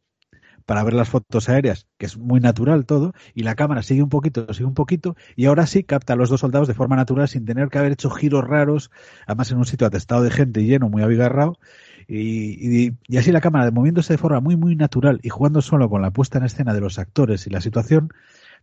para 0.72 0.86
ver 0.86 0.94
las 0.94 1.10
fotos 1.10 1.50
aéreas, 1.50 1.86
que 1.98 2.06
es 2.06 2.18
muy 2.18 2.40
natural 2.40 2.86
todo, 2.86 3.12
y 3.34 3.44
la 3.44 3.56
cámara 3.56 3.84
sigue 3.84 4.04
un 4.04 4.08
poquito, 4.08 4.54
sigue 4.54 4.64
un 4.64 4.74
poquito, 4.74 5.18
y 5.36 5.48
ahora 5.48 5.68
sí 5.68 5.84
capta 5.84 6.14
a 6.14 6.16
los 6.16 6.30
dos 6.30 6.40
soldados 6.40 6.70
de 6.70 6.74
forma 6.74 6.96
natural 6.96 7.28
sin 7.28 7.44
tener 7.44 7.68
que 7.68 7.78
haber 7.78 7.92
hecho 7.92 8.10
giros 8.10 8.48
raros, 8.48 8.90
además 9.28 9.52
en 9.52 9.58
un 9.58 9.66
sitio 9.66 9.86
atestado 9.86 10.24
de 10.24 10.32
gente 10.32 10.64
lleno, 10.64 10.88
muy 10.88 11.04
abigarrado, 11.04 11.60
y, 12.08 12.88
y, 13.10 13.18
así 13.18 13.34
la 13.34 13.42
cámara 13.42 13.70
moviéndose 13.70 14.14
de 14.14 14.18
forma 14.18 14.40
muy, 14.40 14.56
muy 14.56 14.78
natural 14.78 15.20
y 15.24 15.28
jugando 15.28 15.62
solo 15.62 15.90
con 15.90 16.02
la 16.02 16.12
puesta 16.12 16.38
en 16.38 16.46
escena 16.46 16.74
de 16.74 16.80
los 16.80 17.00
actores 17.00 17.48
y 17.48 17.50
la 17.50 17.60
situación, 17.60 18.14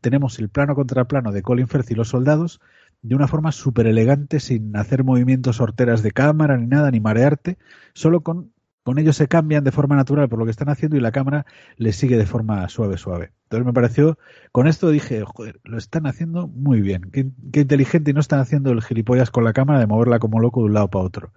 tenemos 0.01 0.39
el 0.39 0.49
plano 0.49 0.75
contra 0.75 1.05
plano 1.05 1.31
de 1.31 1.43
Colin 1.43 1.69
Firth 1.69 1.91
y 1.91 1.95
los 1.95 2.09
soldados 2.09 2.59
de 3.03 3.17
una 3.17 3.29
forma 3.29 3.53
súper 3.53 3.87
elegante, 3.87 4.41
sin 4.41 4.75
hacer 4.79 5.05
movimientos 5.05 5.61
horteras 5.61 6.03
de 6.03 6.13
cámara 6.13 6.57
ni 6.57 6.69
nada, 6.69 6.91
ni 6.91 7.01
marearte, 7.01 7.59
solo 7.93 8.23
con 8.23 8.51
con 8.89 8.99
ellos 8.99 9.17
se 9.17 9.29
cambian 9.29 9.65
de 9.65 9.71
forma 9.71 9.97
natural 9.97 10.31
por 10.31 10.39
lo 10.39 10.47
que 10.47 10.51
están 10.51 10.71
haciendo 10.71 10.97
y 10.97 11.01
la 11.01 11.13
cámara 11.13 11.45
les 11.77 11.95
sigue 11.95 12.17
de 12.17 12.25
forma 12.25 12.67
suave, 12.71 12.97
suave. 12.97 13.33
Entonces 13.43 13.67
me 13.67 13.75
pareció, 13.75 14.19
con 14.51 14.67
esto 14.67 14.89
dije, 14.89 15.25
joder, 15.27 15.61
lo 15.63 15.77
están 15.77 16.07
haciendo 16.07 16.49
muy 16.49 16.81
bien. 16.81 17.11
Qué, 17.13 17.61
inteligente 17.61 18.13
y 18.13 18.15
no 18.15 18.21
están 18.21 18.41
haciendo 18.41 18.71
el 18.71 18.81
gilipollas 18.81 19.31
con 19.31 19.45
la 19.45 19.53
cámara 19.53 19.79
de 19.79 19.87
moverla 19.87 20.19
como 20.19 20.41
loco 20.41 20.61
de 20.61 20.67
un 20.69 20.73
lado 20.73 20.89
para 20.89 21.05
otro. 21.05 21.33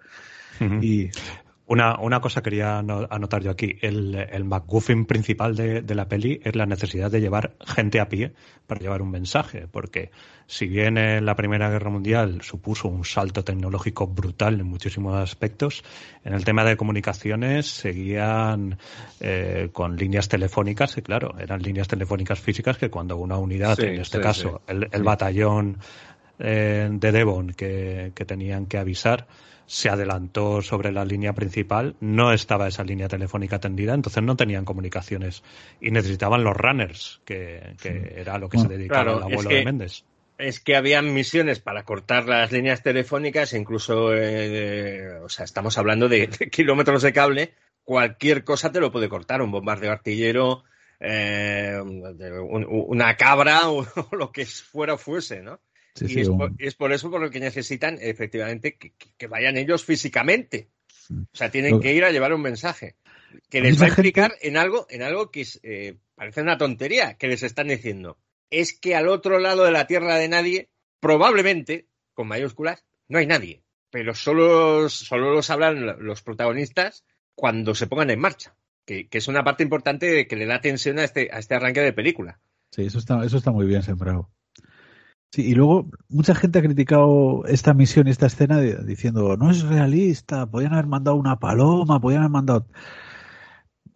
Y 0.82 1.10
una, 1.72 1.98
una 2.00 2.20
cosa 2.20 2.42
quería 2.42 2.80
anotar 2.80 3.42
yo 3.42 3.50
aquí. 3.50 3.78
El, 3.82 4.14
el 4.14 4.44
McGuffin 4.44 5.06
principal 5.06 5.56
de, 5.56 5.82
de, 5.82 5.96
la 5.96 6.10
peli 6.10 6.42
es 6.44 6.54
la 6.54 6.66
necesidad 6.66 7.10
de 7.10 7.22
llevar 7.22 7.54
gente 7.66 8.02
a 8.02 8.10
pie 8.10 8.34
para 8.68 8.82
llevar 8.82 9.02
un 9.02 9.10
mensaje. 9.10 9.68
Porque 9.72 10.12
si 10.48 10.68
bien 10.68 10.98
en 10.98 11.26
la 11.26 11.36
Primera 11.36 11.70
Guerra 11.70 11.90
Mundial 11.90 12.42
supuso 12.42 12.90
un 12.90 13.06
salto 13.06 13.46
tecnológico 13.46 14.06
brutal 14.06 14.60
en 14.60 14.66
muchísimos 14.66 15.16
aspectos, 15.16 15.82
en 16.26 16.34
el 16.34 16.44
tema 16.44 16.66
de 16.66 16.76
comunicaciones 16.76 17.68
seguían 17.68 18.78
eh, 19.22 19.70
con 19.72 19.96
líneas 19.96 20.28
telefónicas, 20.28 20.98
y 20.98 21.02
claro, 21.02 21.36
eran 21.40 21.62
líneas 21.62 21.88
telefónicas 21.88 22.42
físicas 22.42 22.78
que 22.78 22.90
cuando 22.90 23.16
una 23.16 23.38
unidad, 23.38 23.80
en 23.80 24.02
este 24.02 24.20
caso 24.20 24.62
el, 24.68 24.90
el, 24.92 25.04
batallón 25.04 25.78
eh, 26.38 26.90
de 26.92 27.12
Devon 27.14 27.54
que, 27.54 28.12
que 28.14 28.26
tenían 28.26 28.66
que 28.66 28.78
avisar, 28.78 29.26
se 29.72 29.88
adelantó 29.88 30.62
sobre 30.62 30.92
la 30.92 31.06
línea 31.06 31.32
principal, 31.32 31.96
no 32.02 32.34
estaba 32.34 32.68
esa 32.68 32.84
línea 32.84 33.08
telefónica 33.08 33.60
tendida, 33.60 33.94
entonces 33.94 34.22
no 34.22 34.36
tenían 34.36 34.66
comunicaciones 34.66 35.44
y 35.80 35.92
necesitaban 35.92 36.44
los 36.44 36.58
runners, 36.58 37.22
que, 37.24 37.78
era 38.14 38.38
lo 38.38 38.50
que 38.50 38.58
se 38.58 38.68
dedicaba 38.68 39.14
el 39.14 39.24
abuelo 39.24 39.50
de 39.50 39.64
Méndez. 39.64 40.04
Es 40.38 40.60
que 40.60 40.76
habían 40.76 41.14
misiones 41.14 41.62
para 41.62 41.84
cortar 41.84 42.28
las 42.28 42.52
líneas 42.52 42.84
telefónicas, 42.84 43.54
incluso, 43.54 44.14
eh, 44.14 45.20
o 45.24 45.30
sea, 45.30 45.46
estamos 45.46 45.78
hablando 45.78 46.10
de, 46.10 46.28
kilómetros 46.52 47.02
de 47.02 47.14
cable, 47.14 47.54
cualquier 47.86 48.44
cosa 48.44 48.74
te 48.74 48.82
lo 48.82 48.92
puede 48.92 49.08
cortar, 49.08 49.42
un 49.42 49.52
bombardeo 49.52 49.94
artillero, 49.94 50.66
eh, 51.00 51.80
una 51.82 53.16
cabra 53.16 53.70
o, 53.70 53.86
lo 54.12 54.34
que 54.34 54.46
fuera 54.46 54.98
fuese, 54.98 55.42
¿no? 55.42 55.62
Y 56.00 56.20
es, 56.20 56.76
por, 56.76 56.94
eso 56.94 57.12
por 57.12 57.22
lo 57.22 57.30
que 57.30 57.40
necesitan 57.40 57.98
efectivamente 58.02 58.78
que, 58.78 59.28
vayan 59.28 59.58
ellos 59.58 59.84
físicamente. 59.84 60.70
O 61.10 61.36
sea, 61.36 61.52
tienen 61.52 61.80
que 61.82 61.94
ir 61.94 62.06
a 62.06 62.12
llevar 62.12 62.34
un 62.34 62.42
mensaje 62.42 62.96
que 63.50 63.62
les 63.62 63.80
va 63.80 63.86
a 63.86 63.88
explicar 63.90 64.34
en 64.42 64.58
algo, 64.58 64.88
en 64.90 65.02
algo 65.02 65.32
que 65.32 65.46
eh, 65.64 65.98
parece 66.16 66.42
una 66.42 66.58
tontería 66.58 67.16
que 67.16 67.28
les 67.28 67.44
están 67.44 67.68
diciendo. 67.68 68.18
Es 68.50 68.78
que 68.78 68.96
al 68.96 69.08
otro 69.08 69.40
lado 69.40 69.64
de 69.64 69.72
la 69.72 69.88
tierra 69.88 70.16
de 70.16 70.30
nadie, 70.30 70.70
probablemente, 71.00 71.88
con 72.14 72.28
mayúsculas, 72.28 72.86
no 73.08 73.20
hay 73.20 73.28
nadie. 73.28 73.64
Pero 73.90 74.16
solo, 74.16 74.90
solo 74.90 75.34
los 75.34 75.50
hablan 75.50 75.98
los 76.00 76.22
protagonistas 76.22 77.04
cuando 77.36 77.76
se 77.76 77.88
pongan 77.88 78.10
en 78.10 78.20
marcha. 78.20 78.56
Que, 78.86 79.08
es 79.12 79.28
una 79.28 79.44
parte 79.44 79.64
importante 79.64 80.28
que 80.28 80.36
le 80.36 80.46
da 80.46 80.62
tensión 80.62 81.00
a 81.00 81.04
este, 81.04 81.30
a 81.32 81.40
este 81.40 81.56
arranque 81.56 81.82
de 81.82 81.94
película. 81.94 82.40
Sí, 82.72 82.84
eso 82.84 83.00
está, 83.00 83.24
eso 83.26 83.38
está 83.38 83.52
muy 83.52 83.66
bien 83.66 83.84
sembrado. 83.84 84.30
Sí, 85.34 85.44
y 85.44 85.56
luego 85.56 85.90
mucha 86.10 86.36
gente 86.36 86.60
ha 86.60 86.62
criticado 86.62 87.46
esta 87.46 87.74
misión 87.74 88.08
y 88.08 88.12
esta 88.12 88.26
escena 88.26 88.60
diciendo, 88.60 89.38
no 89.38 89.50
es 89.50 89.62
realista, 89.64 90.46
podían 90.46 90.74
haber 90.74 90.88
mandado 90.88 91.16
una 91.16 91.40
paloma, 91.40 92.02
podían 92.02 92.24
haber 92.24 92.32
mandado... 92.32 92.68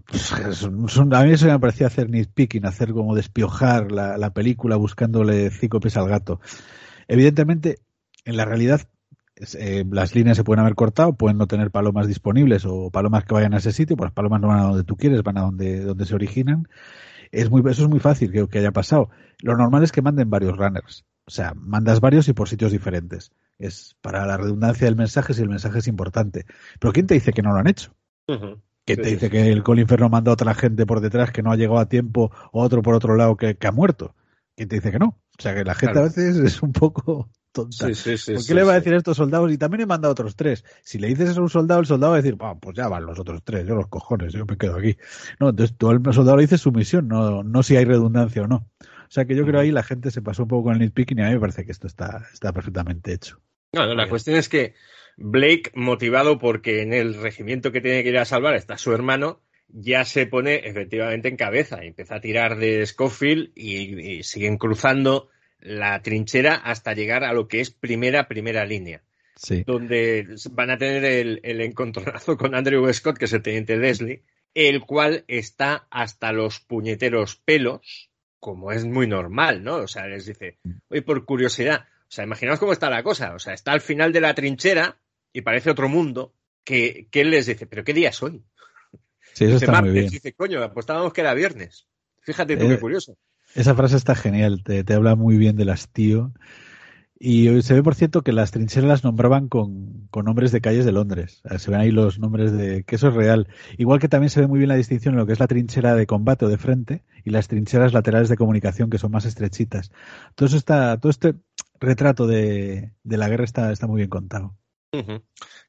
Pues, 0.08 0.32
a 0.32 1.24
mí 1.24 1.32
eso 1.32 1.48
me 1.48 1.60
parecía 1.60 1.88
hacer 1.88 2.10
nitpicking, 2.10 2.66
hacer 2.66 2.94
como 2.94 3.16
despiojar 3.16 3.92
la, 3.92 4.18
la 4.18 4.34
película 4.34 4.78
buscándole 4.78 5.50
cícopes 5.52 5.98
al 5.98 6.08
gato. 6.08 6.40
Evidentemente, 7.08 7.80
en 8.24 8.38
la 8.38 8.46
realidad, 8.46 8.82
eh, 9.58 9.84
las 9.92 10.16
líneas 10.16 10.38
se 10.38 10.46
pueden 10.46 10.62
haber 10.62 10.76
cortado, 10.76 11.18
pueden 11.18 11.38
no 11.38 11.48
tener 11.48 11.70
palomas 11.70 12.08
disponibles 12.08 12.66
o 12.66 12.92
palomas 12.92 13.26
que 13.26 13.34
vayan 13.34 13.54
a 13.56 13.58
ese 13.58 13.74
sitio, 13.74 13.98
pues 13.98 14.08
las 14.08 14.14
palomas 14.14 14.40
no 14.40 14.48
van 14.48 14.60
a 14.60 14.64
donde 14.64 14.84
tú 14.86 14.96
quieres, 14.96 15.22
van 15.24 15.38
a 15.38 15.42
donde, 15.42 15.82
donde 15.82 16.06
se 16.06 16.16
originan. 16.16 16.70
Es 17.32 17.50
muy, 17.50 17.62
eso 17.70 17.84
es 17.84 17.90
muy 17.90 18.00
fácil 18.00 18.32
que, 18.32 18.48
que 18.48 18.60
haya 18.60 18.72
pasado. 18.72 19.10
Lo 19.42 19.58
normal 19.58 19.84
es 19.84 19.92
que 19.92 20.02
manden 20.02 20.30
varios 20.30 20.56
runners 20.56 21.04
o 21.28 21.32
sea, 21.32 21.54
mandas 21.56 22.00
varios 22.02 22.28
y 22.28 22.34
por 22.34 22.48
sitios 22.48 22.72
diferentes. 22.72 23.32
Es 23.58 23.96
para 24.02 24.26
la 24.26 24.38
redundancia 24.38 24.86
del 24.86 24.96
mensaje 24.96 25.34
si 25.34 25.42
el 25.42 25.50
mensaje 25.50 25.80
es 25.80 25.88
importante. 25.88 26.46
Pero 26.80 26.94
¿quién 26.94 27.08
te 27.08 27.16
dice 27.16 27.34
que 27.34 27.42
no 27.42 27.52
lo 27.52 27.60
han 27.60 27.68
hecho? 27.68 27.94
¿Quién 28.28 29.02
te 29.02 29.10
dice 29.10 29.30
que 29.30 29.52
el 29.52 29.64
Colinferno 29.64 30.10
manda 30.10 30.32
a 30.32 30.34
otra 30.36 30.54
gente 30.54 30.86
por 30.86 31.02
detrás 31.02 31.32
que 31.32 31.42
no 31.42 31.52
ha 31.52 31.56
llegado 31.56 31.80
a 31.80 31.90
tiempo 31.90 32.32
o 32.52 32.62
otro 32.62 32.82
por 32.82 32.94
otro 32.94 33.16
lado 33.16 33.36
que, 33.38 33.58
ha 33.60 33.72
muerto? 33.72 34.14
¿Quién 34.56 34.70
te 34.70 34.76
dice 34.76 34.92
que 34.92 35.00
no? 35.00 35.18
O 35.38 35.42
sea, 35.42 35.56
que 35.56 35.64
la 35.64 35.74
gente 35.74 36.00
a 36.00 36.04
veces 36.04 36.38
es 36.38 36.62
un 36.62 36.72
poco 36.72 37.30
tonta. 37.52 37.88
¿Por 37.88 38.46
qué 38.46 38.54
le 38.54 38.64
va 38.64 38.74
a 38.74 38.76
decir 38.76 38.94
a 38.94 38.98
estos 38.98 39.18
soldados? 39.18 39.52
Y 39.52 39.58
también 39.58 39.82
he 39.82 39.86
mandado 39.86 40.12
a 40.12 40.14
otros 40.14 40.36
tres. 40.36 40.64
Si 40.84 41.00
le 41.00 41.08
dices 41.08 41.36
a 41.38 41.42
un 41.42 41.50
soldado, 41.50 41.82
el 41.82 41.88
soldado 41.88 42.12
va 42.12 42.20
a 42.20 42.22
decir, 42.22 42.38
pues 42.38 42.76
ya 42.76 42.88
van 42.88 43.06
los 43.06 43.20
otros 43.20 43.42
tres, 43.44 43.66
yo 43.66 43.76
los 43.76 43.88
cojones, 43.88 44.34
yo 44.34 44.46
me 44.46 44.58
quedo 44.58 44.78
aquí. 44.78 44.98
No, 45.40 45.50
entonces 45.50 45.76
todo 45.78 45.92
el 45.92 46.02
soldado 46.14 46.38
le 46.38 46.44
dice 46.44 46.58
su 46.58 46.72
misión, 46.72 47.08
no, 47.08 47.44
no 47.44 47.64
si 47.64 47.76
hay 47.76 47.86
redundancia 47.86 48.44
o 48.44 48.48
no. 48.48 48.68
O 49.08 49.12
sea 49.12 49.26
que 49.26 49.36
yo 49.36 49.46
creo 49.46 49.60
ahí 49.60 49.72
la 49.72 49.84
gente 49.84 50.12
se 50.12 50.22
pasó 50.22 50.44
un 50.44 50.50
poco 50.50 50.66
con 50.66 50.74
el 50.74 50.80
nitpicking 50.80 51.20
y 51.20 51.22
a 51.22 51.28
mí 51.28 51.34
me 51.34 51.40
parece 51.40 51.66
que 51.66 51.72
esto 51.72 51.88
está, 51.88 52.28
está 52.34 52.52
perfectamente 52.54 53.14
hecho. 53.14 53.40
No, 53.74 53.86
la 53.94 54.08
cuestión 54.08 54.38
es 54.38 54.50
que 54.50 54.74
Blake, 55.18 55.72
motivado 55.76 56.40
porque 56.40 56.82
en 56.82 56.94
el 56.94 57.16
regimiento 57.16 57.72
que 57.72 57.82
tiene 57.82 58.04
que 58.04 58.10
ir 58.10 58.18
a 58.18 58.26
salvar 58.26 58.56
está 58.56 58.78
su 58.78 58.94
hermano, 58.94 59.42
ya 59.68 60.06
se 60.06 60.26
pone 60.26 60.68
efectivamente 60.68 61.28
en 61.28 61.38
cabeza 61.38 61.84
y 61.84 61.88
empieza 61.88 62.16
a 62.16 62.22
tirar 62.22 62.58
de 62.58 62.86
Schofield 62.86 63.52
y, 63.56 64.24
siguen 64.24 64.58
cruzando 64.58 65.30
la 65.60 66.02
trinchera 66.02 66.56
hasta 66.56 66.94
llegar 66.94 67.24
a 67.24 67.34
lo 67.34 67.48
que 67.48 67.62
es 67.62 67.72
primera, 67.72 68.28
primera 68.28 68.66
línea. 68.66 69.04
Sí. 69.36 69.64
Donde 69.66 70.36
van 70.52 70.70
a 70.70 70.78
tener 70.78 71.04
el, 71.04 71.40
el 71.44 71.62
encontronazo 71.62 72.38
con 72.38 72.56
Andrew 72.56 72.92
Scott, 72.94 73.18
que 73.18 73.26
es 73.26 73.34
el 73.34 73.42
teniente 73.42 73.78
Leslie, 73.78 74.24
el 74.54 74.82
cual 74.82 75.26
está 75.28 75.88
hasta 75.90 76.32
los 76.32 76.62
puñeteros 76.62 77.36
pelos 77.36 78.10
como 78.46 78.72
es 78.72 78.86
muy 78.86 79.08
normal, 79.08 79.64
¿no? 79.64 79.78
O 79.78 79.88
sea, 79.88 80.06
les 80.06 80.28
dice, 80.28 80.60
oye, 80.90 81.02
por 81.02 81.26
curiosidad, 81.26 81.88
o 82.02 82.12
sea, 82.12 82.26
imaginaos 82.26 82.60
cómo 82.60 82.74
está 82.74 82.92
la 82.92 83.02
cosa, 83.02 83.34
o 83.34 83.40
sea, 83.40 83.56
está 83.56 83.72
al 83.72 83.82
final 83.82 84.14
de 84.14 84.22
la 84.22 84.36
trinchera 84.36 84.98
y 85.34 85.42
parece 85.42 85.72
otro 85.72 85.90
mundo, 85.90 86.32
que, 86.64 87.08
que 87.10 87.22
él 87.22 87.32
les 87.32 87.48
dice, 87.48 87.66
pero 87.66 87.84
¿qué 87.84 87.92
día 87.92 88.10
es 88.10 88.22
hoy? 88.22 88.44
Sí, 89.34 89.46
eso 89.46 89.54
dice, 89.56 89.66
está 89.66 89.72
muy 89.72 89.90
martes, 89.90 89.94
bien. 89.94 90.10
dice, 90.10 90.34
coño, 90.34 90.62
apostábamos 90.62 91.12
que 91.12 91.22
era 91.22 91.34
viernes. 91.34 91.88
Fíjate 92.22 92.56
tú 92.56 92.66
Eh, 92.66 92.70
qué 92.70 92.80
curioso. 92.80 93.18
Esa 93.56 93.74
frase 93.74 93.98
está 93.98 94.14
genial, 94.14 94.64
te, 94.64 94.84
te 94.84 94.94
habla 94.94 95.16
muy 95.16 95.38
bien 95.38 95.56
del 95.56 95.70
hastío. 95.70 96.32
Y 97.18 97.62
se 97.62 97.74
ve, 97.74 97.82
por 97.82 97.96
cierto, 97.96 98.24
que 98.24 98.34
las 98.34 98.52
trincheras 98.52 98.90
las 98.90 99.04
nombraban 99.06 99.48
con, 99.48 100.08
con 100.12 100.26
nombres 100.26 100.52
de 100.52 100.60
calles 100.60 100.84
de 100.84 100.92
Londres. 100.92 101.42
Se 101.58 101.72
ven 101.72 101.80
ahí 101.80 101.92
los 101.92 102.20
nombres 102.20 102.52
de... 102.52 102.84
que 102.84 102.98
eso 102.98 103.08
es 103.08 103.14
real. 103.14 103.48
Igual 103.78 104.00
que 104.00 104.10
también 104.10 104.30
se 104.30 104.42
ve 104.42 104.48
muy 104.48 104.60
bien 104.60 104.68
la 104.68 104.76
distinción 104.76 105.14
en 105.14 105.20
lo 105.20 105.26
que 105.26 105.32
es 105.32 105.40
la 105.40 105.48
trinchera 105.48 105.96
de 105.96 106.08
combate 106.08 106.46
o 106.46 106.50
de 106.50 106.58
frente 106.58 107.04
y 107.24 107.30
las 107.30 107.48
trincheras 107.48 107.94
laterales 107.94 108.28
de 108.28 108.36
comunicación 108.36 108.90
que 108.90 108.98
son 108.98 109.12
más 109.12 109.26
estrechitas. 109.26 109.92
Todo 110.36 110.48
eso 110.48 110.58
está, 110.58 111.00
todo 111.00 111.10
este 111.10 111.36
retrato 111.80 112.28
de, 112.28 112.92
de 113.04 113.18
la 113.18 113.30
guerra 113.30 113.46
está, 113.46 113.72
está 113.72 113.88
muy 113.88 114.00
bien 114.00 114.10
contado. 114.10 114.58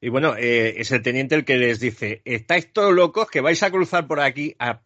Y 0.01 0.09
bueno, 0.09 0.37
eh, 0.37 0.81
es 0.81 0.93
el 0.93 1.03
teniente 1.03 1.35
el 1.35 1.45
que 1.45 1.57
les 1.57 1.81
dice, 1.81 2.23
estáis 2.25 2.73
todos 2.73 2.95
locos 2.95 3.29
que 3.29 3.41
vais 3.41 3.63
a 3.63 3.71
cruzar 3.71 4.07
por 4.07 4.21
aquí 4.21 4.55
a, 4.59 4.83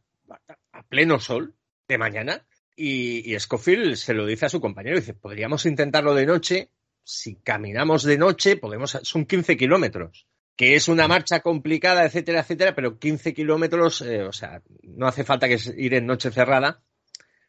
a 0.73 0.83
pleno 0.89 1.19
sol 1.19 1.55
de 1.89 1.99
mañana. 1.99 2.47
Y, 2.83 3.35
y 3.35 3.39
Scofield 3.39 3.97
se 3.97 4.15
lo 4.15 4.25
dice 4.25 4.47
a 4.47 4.49
su 4.49 4.61
compañero, 4.61 4.97
dice, 4.97 5.13
podríamos 5.13 5.67
intentarlo 5.67 6.15
de 6.15 6.25
noche, 6.25 6.71
si 7.05 7.35
caminamos 7.37 8.05
de 8.05 8.17
noche, 8.17 8.57
podemos, 8.57 8.99
son 9.03 9.27
15 9.27 9.57
kilómetros, 9.59 10.27
que 10.57 10.77
es 10.77 10.89
una 10.89 11.07
marcha 11.07 11.41
complicada, 11.41 12.07
etcétera, 12.07 12.41
etcétera, 12.41 12.75
pero 12.75 12.99
15 12.99 13.35
kilómetros, 13.35 14.01
eh, 14.01 14.23
o 14.23 14.33
sea, 14.33 14.63
no 14.83 15.07
hace 15.07 15.25
falta 15.25 15.47
que 15.47 15.59
ir 15.77 15.93
en 15.93 16.07
noche 16.07 16.31
cerrada, 16.31 16.83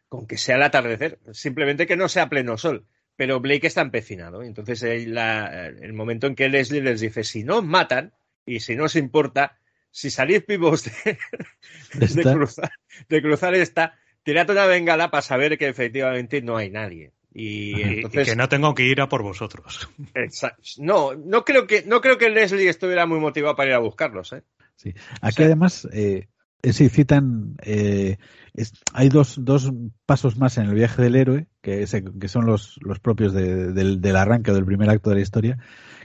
con 0.09 0.27
que 0.27 0.37
sea 0.37 0.57
el 0.57 0.63
atardecer, 0.63 1.19
simplemente 1.31 1.87
que 1.87 1.95
no 1.95 2.09
sea 2.09 2.27
pleno 2.27 2.57
sol. 2.57 2.85
Pero 3.15 3.39
Blake 3.39 3.67
está 3.67 3.81
empecinado. 3.81 4.41
Entonces, 4.43 4.81
la- 5.07 5.67
el 5.67 5.93
momento 5.93 6.27
en 6.27 6.35
que 6.35 6.49
Leslie 6.49 6.81
les 6.81 6.99
dice: 7.01 7.23
si 7.23 7.43
no 7.43 7.59
os 7.59 7.63
matan 7.63 8.13
y 8.45 8.59
si 8.61 8.75
no 8.75 8.85
os 8.85 8.95
importa, 8.95 9.59
si 9.91 10.09
salís 10.09 10.45
vivos 10.47 10.85
de, 10.85 11.17
de 11.93 12.05
Esta- 12.05 12.33
cruzar, 12.33 12.71
de 13.09 13.21
cruzar 13.21 13.53
esta, 13.55 13.97
tirad 14.23 14.49
una 14.49 14.65
bengala 14.65 15.09
para 15.11 15.21
saber 15.21 15.57
que 15.57 15.67
efectivamente 15.67 16.41
no 16.41 16.57
hay 16.57 16.69
nadie. 16.69 17.11
Y 17.33 18.03
que 18.09 18.35
no 18.35 18.49
tengo 18.49 18.75
que 18.75 18.83
ir 18.83 18.99
a 18.99 19.07
por 19.07 19.23
vosotros. 19.23 19.89
no, 20.77 21.15
no 21.15 21.45
creo 21.45 21.65
que 21.67 21.83
no 21.83 22.01
creo 22.01 22.17
que 22.17 22.29
Leslie 22.29 22.67
estuviera 22.69 23.05
muy 23.05 23.19
motivado 23.19 23.55
para 23.55 23.69
ir 23.69 23.75
a 23.75 23.79
buscarlos, 23.79 24.33
¿eh? 24.33 24.43
Sí. 24.75 24.93
Aquí 25.21 25.35
sea- 25.37 25.45
además 25.45 25.87
eh, 25.93 26.27
se 26.61 26.89
citan, 26.89 27.55
eh, 27.63 28.17
es- 28.53 28.73
hay 28.93 29.09
dos, 29.09 29.35
dos 29.43 29.71
pasos 30.05 30.37
más 30.37 30.57
en 30.57 30.65
el 30.65 30.75
viaje 30.75 31.01
del 31.01 31.15
héroe, 31.15 31.47
que, 31.61 31.87
se- 31.87 32.03
que 32.03 32.27
son 32.27 32.45
los, 32.45 32.77
los 32.81 32.99
propios 32.99 33.33
de- 33.33 33.71
del, 33.71 34.01
del 34.01 34.15
arranque 34.17 34.51
o 34.51 34.53
del 34.55 34.65
primer 34.65 34.89
acto 34.89 35.09
de 35.09 35.15
la 35.17 35.21
historia, 35.21 35.57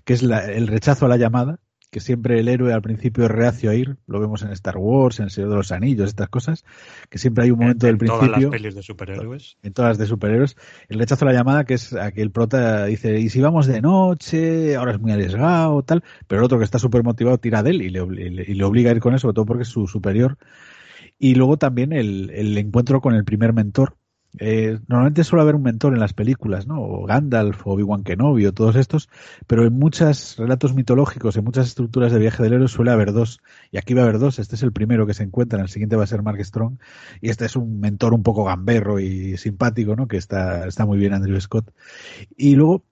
que 0.04 0.12
es 0.12 0.22
la- 0.22 0.44
el 0.46 0.68
rechazo 0.68 1.06
a 1.06 1.08
la 1.08 1.16
llamada, 1.16 1.58
que 1.96 2.00
siempre 2.00 2.38
el 2.40 2.48
héroe 2.48 2.72
al 2.74 2.82
principio 2.82 3.24
es 3.24 3.30
reacio 3.30 3.70
a 3.70 3.74
ir, 3.74 3.96
lo 4.06 4.20
vemos 4.20 4.42
en 4.42 4.50
Star 4.52 4.76
Wars, 4.76 5.18
en 5.18 5.24
El 5.24 5.30
Señor 5.30 5.50
de 5.50 5.56
los 5.56 5.72
Anillos, 5.72 6.08
estas 6.08 6.28
cosas, 6.28 6.64
que 7.08 7.18
siempre 7.18 7.44
hay 7.44 7.50
un 7.50 7.58
momento 7.58 7.86
en 7.86 7.96
del 7.98 8.06
todas 8.06 8.20
principio 8.20 8.50
las 8.50 8.60
pelis 8.60 8.74
de 8.74 8.82
superhéroes. 8.82 9.56
en 9.62 9.72
todas 9.72 9.90
las 9.92 9.98
de 9.98 10.06
superhéroes, 10.06 10.56
el 10.88 10.98
rechazo 10.98 11.24
a 11.24 11.28
la 11.28 11.34
llamada, 11.34 11.64
que 11.64 11.74
es 11.74 11.92
a 11.94 12.12
que 12.12 12.22
el 12.22 12.30
prota 12.30 12.84
dice, 12.86 13.18
y 13.20 13.28
si 13.30 13.40
vamos 13.40 13.66
de 13.66 13.80
noche, 13.80 14.76
ahora 14.76 14.92
es 14.92 15.00
muy 15.00 15.12
arriesgado, 15.12 15.82
tal, 15.82 16.04
pero 16.26 16.40
el 16.40 16.44
otro 16.46 16.58
que 16.58 16.64
está 16.64 16.78
súper 16.78 17.02
motivado 17.02 17.38
tira 17.38 17.62
de 17.62 17.70
él 17.70 17.82
y 17.82 17.90
le, 17.90 18.02
obli- 18.02 18.26
y 18.26 18.30
le- 18.30 18.44
y 18.46 18.54
le 18.54 18.64
obliga 18.64 18.90
a 18.90 18.94
ir 18.94 19.00
con 19.00 19.14
él, 19.14 19.20
sobre 19.20 19.34
todo 19.34 19.46
porque 19.46 19.62
es 19.62 19.68
su 19.68 19.86
superior. 19.86 20.36
Y 21.18 21.34
luego 21.34 21.58
también 21.58 21.92
el, 21.92 22.30
el 22.30 22.56
encuentro 22.58 23.00
con 23.00 23.14
el 23.14 23.24
primer 23.24 23.52
mentor. 23.52 23.96
Eh, 24.38 24.78
normalmente 24.88 25.24
suele 25.24 25.42
haber 25.42 25.54
un 25.54 25.62
mentor 25.62 25.94
en 25.94 26.00
las 26.00 26.12
películas, 26.12 26.66
¿no? 26.66 26.80
O 26.80 27.06
Gandalf, 27.06 27.66
o 27.66 27.72
Obi-Wan 27.72 28.04
Kenobi, 28.04 28.46
o 28.46 28.52
todos 28.52 28.76
estos, 28.76 29.08
pero 29.46 29.64
en 29.64 29.72
muchos 29.72 30.36
relatos 30.36 30.74
mitológicos, 30.74 31.36
en 31.36 31.44
muchas 31.44 31.66
estructuras 31.68 32.12
de 32.12 32.18
viaje 32.18 32.42
del 32.42 32.54
héroe 32.54 32.68
suele 32.68 32.90
haber 32.90 33.12
dos. 33.12 33.40
Y 33.72 33.78
aquí 33.78 33.94
va 33.94 34.02
a 34.02 34.04
haber 34.04 34.18
dos. 34.18 34.38
Este 34.38 34.56
es 34.56 34.62
el 34.62 34.72
primero 34.72 35.06
que 35.06 35.14
se 35.14 35.22
encuentra, 35.22 35.60
el 35.60 35.68
siguiente 35.68 35.96
va 35.96 36.04
a 36.04 36.06
ser 36.06 36.22
Mark 36.22 36.44
Strong. 36.44 36.78
Y 37.20 37.30
este 37.30 37.46
es 37.46 37.56
un 37.56 37.80
mentor 37.80 38.14
un 38.14 38.22
poco 38.22 38.44
gamberro 38.44 39.00
y 39.00 39.36
simpático, 39.36 39.96
¿no? 39.96 40.08
Que 40.08 40.16
está, 40.18 40.66
está 40.66 40.86
muy 40.86 40.98
bien 40.98 41.14
Andrew 41.14 41.40
Scott. 41.40 41.70
Y 42.36 42.56
luego 42.56 42.84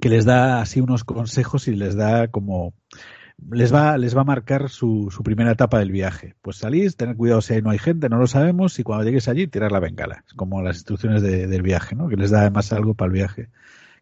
que 0.00 0.08
les 0.08 0.24
da 0.24 0.60
así 0.60 0.80
unos 0.80 1.04
consejos 1.04 1.68
y 1.68 1.76
les 1.76 1.94
da 1.94 2.28
como 2.28 2.74
les 3.50 3.72
va, 3.74 3.98
les 3.98 4.16
va 4.16 4.22
a 4.22 4.24
marcar 4.24 4.68
su, 4.70 5.10
su 5.10 5.22
primera 5.22 5.52
etapa 5.52 5.78
del 5.78 5.90
viaje. 5.92 6.34
Pues 6.42 6.56
salís, 6.58 6.96
tener 6.96 7.16
cuidado 7.16 7.40
si 7.42 7.54
ahí 7.54 7.62
no 7.62 7.70
hay 7.70 7.78
gente, 7.78 8.08
no 8.08 8.18
lo 8.18 8.26
sabemos, 8.26 8.78
y 8.78 8.82
cuando 8.84 9.04
llegues 9.04 9.28
allí, 9.28 9.46
tirar 9.46 9.72
la 9.72 9.80
bengala. 9.80 10.24
Es 10.26 10.34
como 10.34 10.62
las 10.62 10.76
instrucciones 10.76 11.22
de- 11.22 11.46
del 11.46 11.62
viaje, 11.62 11.94
¿no? 11.96 12.08
Que 12.08 12.16
les 12.16 12.30
da 12.30 12.40
además 12.42 12.72
algo 12.72 12.94
para 12.94 13.08
el 13.08 13.12
viaje, 13.14 13.50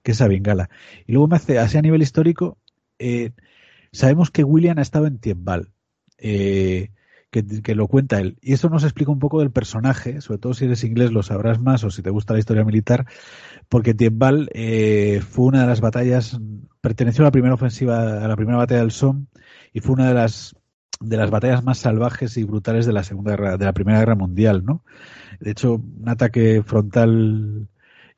que 0.02 0.12
es 0.12 0.18
esa 0.18 0.28
bengala. 0.28 0.70
Y 1.06 1.12
luego 1.12 1.28
me 1.28 1.36
hace, 1.36 1.59
así 1.59 1.78
a 1.78 1.82
nivel 1.82 2.02
histórico, 2.02 2.59
eh, 2.98 3.32
sabemos 3.92 4.30
que 4.30 4.44
William 4.44 4.78
ha 4.78 4.82
estado 4.82 5.06
en 5.06 5.18
Tiembal. 5.18 5.72
Eh, 6.18 6.90
que, 7.32 7.62
que 7.62 7.74
lo 7.74 7.88
cuenta 7.88 8.20
él. 8.20 8.36
Y 8.42 8.52
eso 8.52 8.68
nos 8.68 8.84
explica 8.84 9.10
un 9.10 9.18
poco 9.18 9.40
del 9.40 9.50
personaje, 9.50 10.20
sobre 10.20 10.38
todo 10.38 10.52
si 10.52 10.66
eres 10.66 10.84
inglés 10.84 11.12
lo 11.12 11.22
sabrás 11.22 11.59
más 11.59 11.82
o 11.82 11.90
si 11.90 12.02
te 12.02 12.10
gusta 12.10 12.34
la 12.34 12.40
historia 12.40 12.62
militar, 12.62 13.06
porque 13.70 13.94
Tiembal 13.94 14.50
eh, 14.52 15.22
fue 15.26 15.46
una 15.46 15.62
de 15.62 15.66
las 15.66 15.80
batallas, 15.80 16.38
perteneció 16.82 17.24
a 17.24 17.28
la 17.28 17.32
primera 17.32 17.54
ofensiva, 17.54 18.22
a 18.22 18.28
la 18.28 18.36
primera 18.36 18.59
batalla 18.59 18.82
del 18.82 18.90
Somme 18.92 19.26
y 19.72 19.80
fue 19.80 19.94
una 19.94 20.09
de 20.09 20.14
las 20.14 20.54
de 21.00 21.16
las 21.16 21.30
batallas 21.30 21.64
más 21.64 21.78
salvajes 21.78 22.36
y 22.36 22.44
brutales 22.44 22.86
de 22.86 22.92
la 22.92 23.02
segunda 23.02 23.32
guerra, 23.32 23.56
de 23.56 23.64
la 23.64 23.72
primera 23.72 23.98
guerra 23.98 24.14
mundial, 24.14 24.62
¿no? 24.64 24.84
De 25.40 25.50
hecho, 25.50 25.74
un 25.74 26.09
ataque 26.09 26.62
frontal 26.64 27.66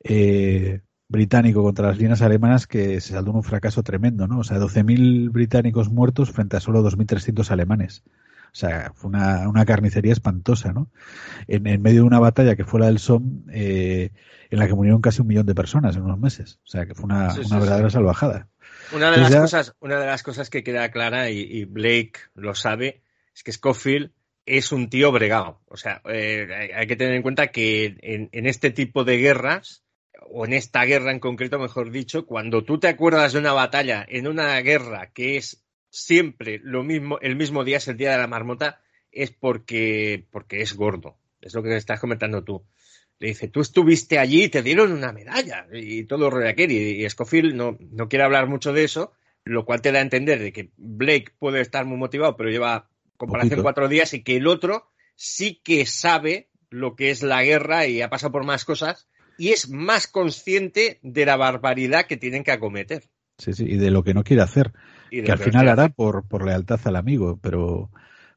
eh, 0.03 0.81
británico 1.07 1.63
contra 1.63 1.87
las 1.87 1.97
líneas 1.97 2.21
alemanas 2.21 2.67
que 2.67 3.01
se 3.01 3.13
saldó 3.13 3.31
en 3.31 3.37
un 3.37 3.43
fracaso 3.43 3.81
tremendo, 3.81 4.27
¿no? 4.27 4.39
O 4.39 4.43
sea, 4.43 4.59
12.000 4.59 5.31
británicos 5.31 5.89
muertos 5.89 6.31
frente 6.31 6.57
a 6.57 6.59
solo 6.59 6.83
2.300 6.83 7.49
alemanes. 7.49 8.03
O 8.55 8.57
sea, 8.57 8.93
fue 8.95 9.09
una, 9.09 9.49
una 9.49 9.65
carnicería 9.65 10.13
espantosa, 10.13 10.71
¿no? 10.71 10.89
En, 11.45 11.67
en 11.67 11.81
medio 11.81 12.03
de 12.03 12.07
una 12.07 12.19
batalla 12.21 12.55
que 12.55 12.63
fue 12.63 12.79
la 12.79 12.85
del 12.85 12.99
Somme, 12.99 13.41
eh, 13.51 14.11
en 14.49 14.59
la 14.59 14.65
que 14.65 14.73
murieron 14.73 15.01
casi 15.01 15.19
un 15.19 15.27
millón 15.27 15.45
de 15.45 15.53
personas 15.53 15.97
en 15.97 16.03
unos 16.03 16.17
meses. 16.17 16.61
O 16.63 16.67
sea, 16.67 16.85
que 16.85 16.95
fue 16.95 17.03
una, 17.03 17.31
Sí, 17.31 17.41
sí, 17.43 17.47
una 17.51 17.59
verdadera 17.59 17.89
sí. 17.89 17.95
salvajada. 17.95 18.47
Una 18.93 19.11
de 19.11 19.17
las 19.17 19.29
ya- 19.29 19.41
cosas, 19.41 19.75
una 19.81 19.99
de 19.99 20.05
las 20.05 20.23
cosas 20.23 20.49
que 20.49 20.63
queda 20.63 20.89
clara 20.89 21.29
y, 21.29 21.39
y 21.41 21.65
Blake 21.65 22.13
lo 22.33 22.55
sabe 22.55 23.01
es 23.35 23.43
que 23.43 23.51
Scofield 23.51 24.11
es 24.45 24.71
un 24.71 24.89
tío 24.89 25.11
bregado. 25.11 25.59
O 25.67 25.75
sea, 25.75 26.01
eh, 26.05 26.47
hay, 26.57 26.69
hay 26.71 26.87
que 26.87 26.95
tener 26.95 27.13
en 27.15 27.23
cuenta 27.23 27.47
que 27.47 27.97
en, 27.99 28.29
en 28.31 28.45
este 28.45 28.71
tipo 28.71 29.03
de 29.03 29.17
guerras 29.17 29.83
o 30.31 30.45
en 30.45 30.53
esta 30.53 30.85
guerra 30.85 31.11
en 31.11 31.19
concreto, 31.19 31.59
mejor 31.59 31.91
dicho, 31.91 32.25
cuando 32.25 32.63
tú 32.63 32.79
te 32.79 32.87
acuerdas 32.87 33.33
de 33.33 33.39
una 33.39 33.51
batalla 33.51 34.05
en 34.07 34.27
una 34.29 34.57
guerra 34.61 35.11
que 35.13 35.35
es 35.35 35.61
siempre 35.95 36.59
lo 36.61 36.83
mismo, 36.83 37.19
el 37.21 37.35
mismo 37.35 37.63
día 37.63 37.77
es 37.77 37.87
el 37.87 37.95
día 37.95 38.11
de 38.11 38.17
la 38.17 38.27
marmota, 38.27 38.81
es 39.11 39.31
porque, 39.31 40.27
porque 40.29 40.61
es 40.61 40.75
gordo. 40.75 41.17
Es 41.41 41.53
lo 41.53 41.63
que 41.63 41.75
estás 41.75 42.01
comentando 42.01 42.43
tú. 42.43 42.65
Le 43.17 43.29
dice, 43.29 43.47
tú 43.47 43.61
estuviste 43.61 44.19
allí 44.19 44.43
y 44.43 44.49
te 44.49 44.61
dieron 44.61 44.91
una 44.91 45.13
medalla 45.13 45.67
y 45.71 46.03
todo 46.03 46.29
rollo 46.29 46.49
aquel. 46.49 46.71
Y, 46.71 47.05
y 47.05 47.09
Scofield 47.09 47.55
no, 47.55 47.77
no 47.79 48.09
quiere 48.09 48.25
hablar 48.25 48.47
mucho 48.47 48.73
de 48.73 48.83
eso, 48.83 49.13
lo 49.45 49.63
cual 49.63 49.81
te 49.81 49.93
da 49.93 49.99
a 49.99 50.01
entender 50.01 50.39
de 50.39 50.51
que 50.51 50.71
Blake 50.75 51.31
puede 51.39 51.61
estar 51.61 51.85
muy 51.85 51.97
motivado, 51.97 52.35
pero 52.35 52.49
lleva 52.49 52.89
comparación 53.15 53.61
cuatro 53.61 53.87
días 53.87 54.13
y 54.13 54.21
que 54.21 54.35
el 54.35 54.47
otro 54.47 54.91
sí 55.15 55.61
que 55.63 55.85
sabe 55.85 56.49
lo 56.69 56.97
que 56.97 57.09
es 57.09 57.23
la 57.23 57.41
guerra 57.41 57.87
y 57.87 58.01
ha 58.01 58.09
pasado 58.09 58.33
por 58.33 58.43
más 58.43 58.65
cosas 58.65 59.07
y 59.37 59.51
es 59.51 59.69
más 59.69 60.07
consciente 60.07 60.99
de 61.03 61.25
la 61.25 61.37
barbaridad 61.37 62.05
que 62.05 62.17
tienen 62.17 62.43
que 62.43 62.51
acometer. 62.51 63.03
Sí, 63.37 63.53
sí, 63.53 63.65
y 63.65 63.77
de 63.77 63.91
lo 63.91 64.03
que 64.03 64.13
no 64.13 64.23
quiere 64.23 64.43
hacer. 64.43 64.73
Y 65.19 65.23
que 65.23 65.31
al 65.31 65.39
final 65.39 65.69
hará 65.69 65.89
por, 65.89 66.27
por 66.27 66.45
lealtad 66.45 66.79
al 66.85 66.95
amigo, 66.95 67.39
pero, 67.41 67.89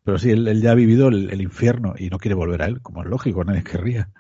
pero 0.05 0.19
sí, 0.19 0.31
él, 0.31 0.47
él 0.47 0.63
ya 0.63 0.73
ha 0.73 0.75
vivido 0.75 1.09
el, 1.09 1.31
el 1.31 1.41
infierno 1.41 1.95
y 1.99 2.09
no 2.09 2.19
quiere 2.19 2.35
volver 2.35 2.63
a 2.63 2.67
él, 2.67 2.81
como 2.81 3.03
es 3.03 3.09
lógico, 3.09 3.43
nadie 3.45 3.65
querría. 3.65 4.11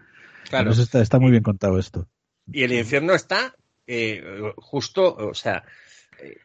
Claro. 0.48 0.64
Entonces 0.64 0.84
está, 0.86 1.00
está 1.00 1.18
muy 1.18 1.30
bien 1.30 1.42
contado 1.42 1.78
esto. 1.78 2.08
Y 2.50 2.62
el 2.62 2.72
infierno 2.72 3.14
está 3.14 3.54
eh, 3.86 4.22
justo, 4.56 5.14
o 5.14 5.34
sea, 5.34 5.64
eh, 6.20 6.38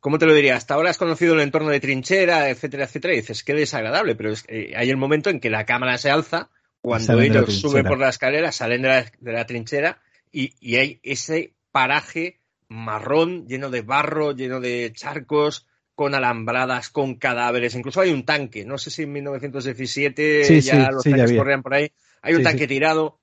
¿cómo 0.00 0.18
te 0.18 0.26
lo 0.26 0.34
diría? 0.34 0.56
Hasta 0.56 0.74
ahora 0.74 0.90
has 0.90 0.98
conocido 0.98 1.34
el 1.34 1.40
entorno 1.40 1.70
de 1.70 1.80
trinchera, 1.80 2.50
etcétera, 2.50 2.84
etcétera, 2.84 3.14
y 3.14 3.16
dices, 3.16 3.42
qué 3.42 3.54
desagradable, 3.54 4.14
pero 4.14 4.32
es, 4.32 4.44
eh, 4.48 4.72
hay 4.76 4.90
el 4.90 4.96
momento 4.96 5.30
en 5.30 5.40
que 5.40 5.50
la 5.50 5.64
cámara 5.64 5.98
se 5.98 6.10
alza, 6.10 6.50
cuando 6.82 7.20
ellos 7.20 7.60
suben 7.60 7.84
por 7.84 7.98
la 7.98 8.08
escalera, 8.08 8.52
salen 8.52 8.82
de 8.82 8.88
la, 8.88 9.12
de 9.20 9.32
la 9.32 9.46
trinchera 9.46 10.00
y, 10.32 10.54
y 10.60 10.76
hay 10.76 11.00
ese 11.02 11.54
paraje 11.70 12.41
marrón, 12.72 13.46
lleno 13.46 13.70
de 13.70 13.82
barro, 13.82 14.32
lleno 14.32 14.60
de 14.60 14.92
charcos, 14.94 15.66
con 15.94 16.14
alambradas, 16.14 16.88
con 16.90 17.16
cadáveres, 17.16 17.74
incluso 17.74 18.00
hay 18.00 18.10
un 18.12 18.24
tanque, 18.24 18.64
no 18.64 18.78
sé 18.78 18.90
si 18.90 19.02
en 19.02 19.12
1917 19.12 20.44
Sí, 20.44 20.60
ya 20.60 20.86
sí, 20.86 20.92
los 20.92 21.02
sí, 21.02 21.10
ya 21.10 21.16
tanques 21.16 21.30
vi. 21.32 21.36
corrían 21.38 21.62
por 21.62 21.74
ahí, 21.74 21.92
hay 22.22 22.34
un 22.34 22.42
tanque 22.42 22.66
tirado, 22.66 23.20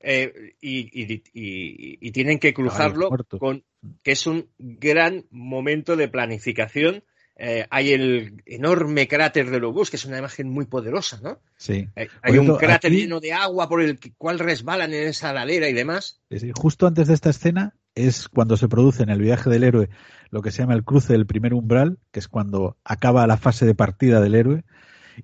eh, 0.00 0.54
y, 0.60 0.78
y- 1.02 1.22
y- 1.32 1.98
y 2.00 2.10
tienen 2.12 2.38
que 2.38 2.52
cruzarlo 2.54 3.08
con 3.38 3.64
que 4.02 4.12
es 4.12 4.26
un 4.26 4.48
gran 4.58 5.24
momento 5.30 5.96
de 5.96 6.08
planificación 6.08 7.04
eh, 7.40 7.66
hay 7.70 7.92
el 7.92 8.42
enorme 8.46 9.06
cráter 9.06 9.48
de 9.48 9.60
Lobos, 9.60 9.90
que 9.90 9.96
es 9.96 10.04
una 10.04 10.18
imagen 10.18 10.48
muy 10.50 10.64
poderosa, 10.66 11.20
¿no? 11.22 11.40
Sí. 11.56 11.88
Hay, 11.94 12.06
Por 12.08 12.16
hay 12.22 12.38
un 12.38 12.56
cráter 12.56 12.90
aquí- 12.90 13.02
lleno 13.02 13.20
de 13.20 13.32
agua 13.32 13.68
por 13.68 13.80
el 13.80 14.00
cual 14.16 14.40
resbalan 14.40 14.92
en 14.92 15.06
esa 15.06 15.32
ladera 15.32 15.68
y 15.68 15.72
demás. 15.72 16.20
Justo 16.56 16.88
antes 16.88 17.06
de 17.06 17.14
esta 17.14 17.30
escena 17.30 17.76
es 18.06 18.28
cuando 18.28 18.56
se 18.56 18.68
produce 18.68 19.02
en 19.02 19.10
el 19.10 19.20
viaje 19.20 19.50
del 19.50 19.64
héroe 19.64 19.88
lo 20.30 20.42
que 20.42 20.50
se 20.50 20.62
llama 20.62 20.74
el 20.74 20.84
cruce 20.84 21.12
del 21.12 21.26
primer 21.26 21.54
umbral, 21.54 21.98
que 22.12 22.20
es 22.20 22.28
cuando 22.28 22.76
acaba 22.84 23.26
la 23.26 23.36
fase 23.36 23.66
de 23.66 23.74
partida 23.74 24.20
del 24.20 24.34
héroe. 24.34 24.64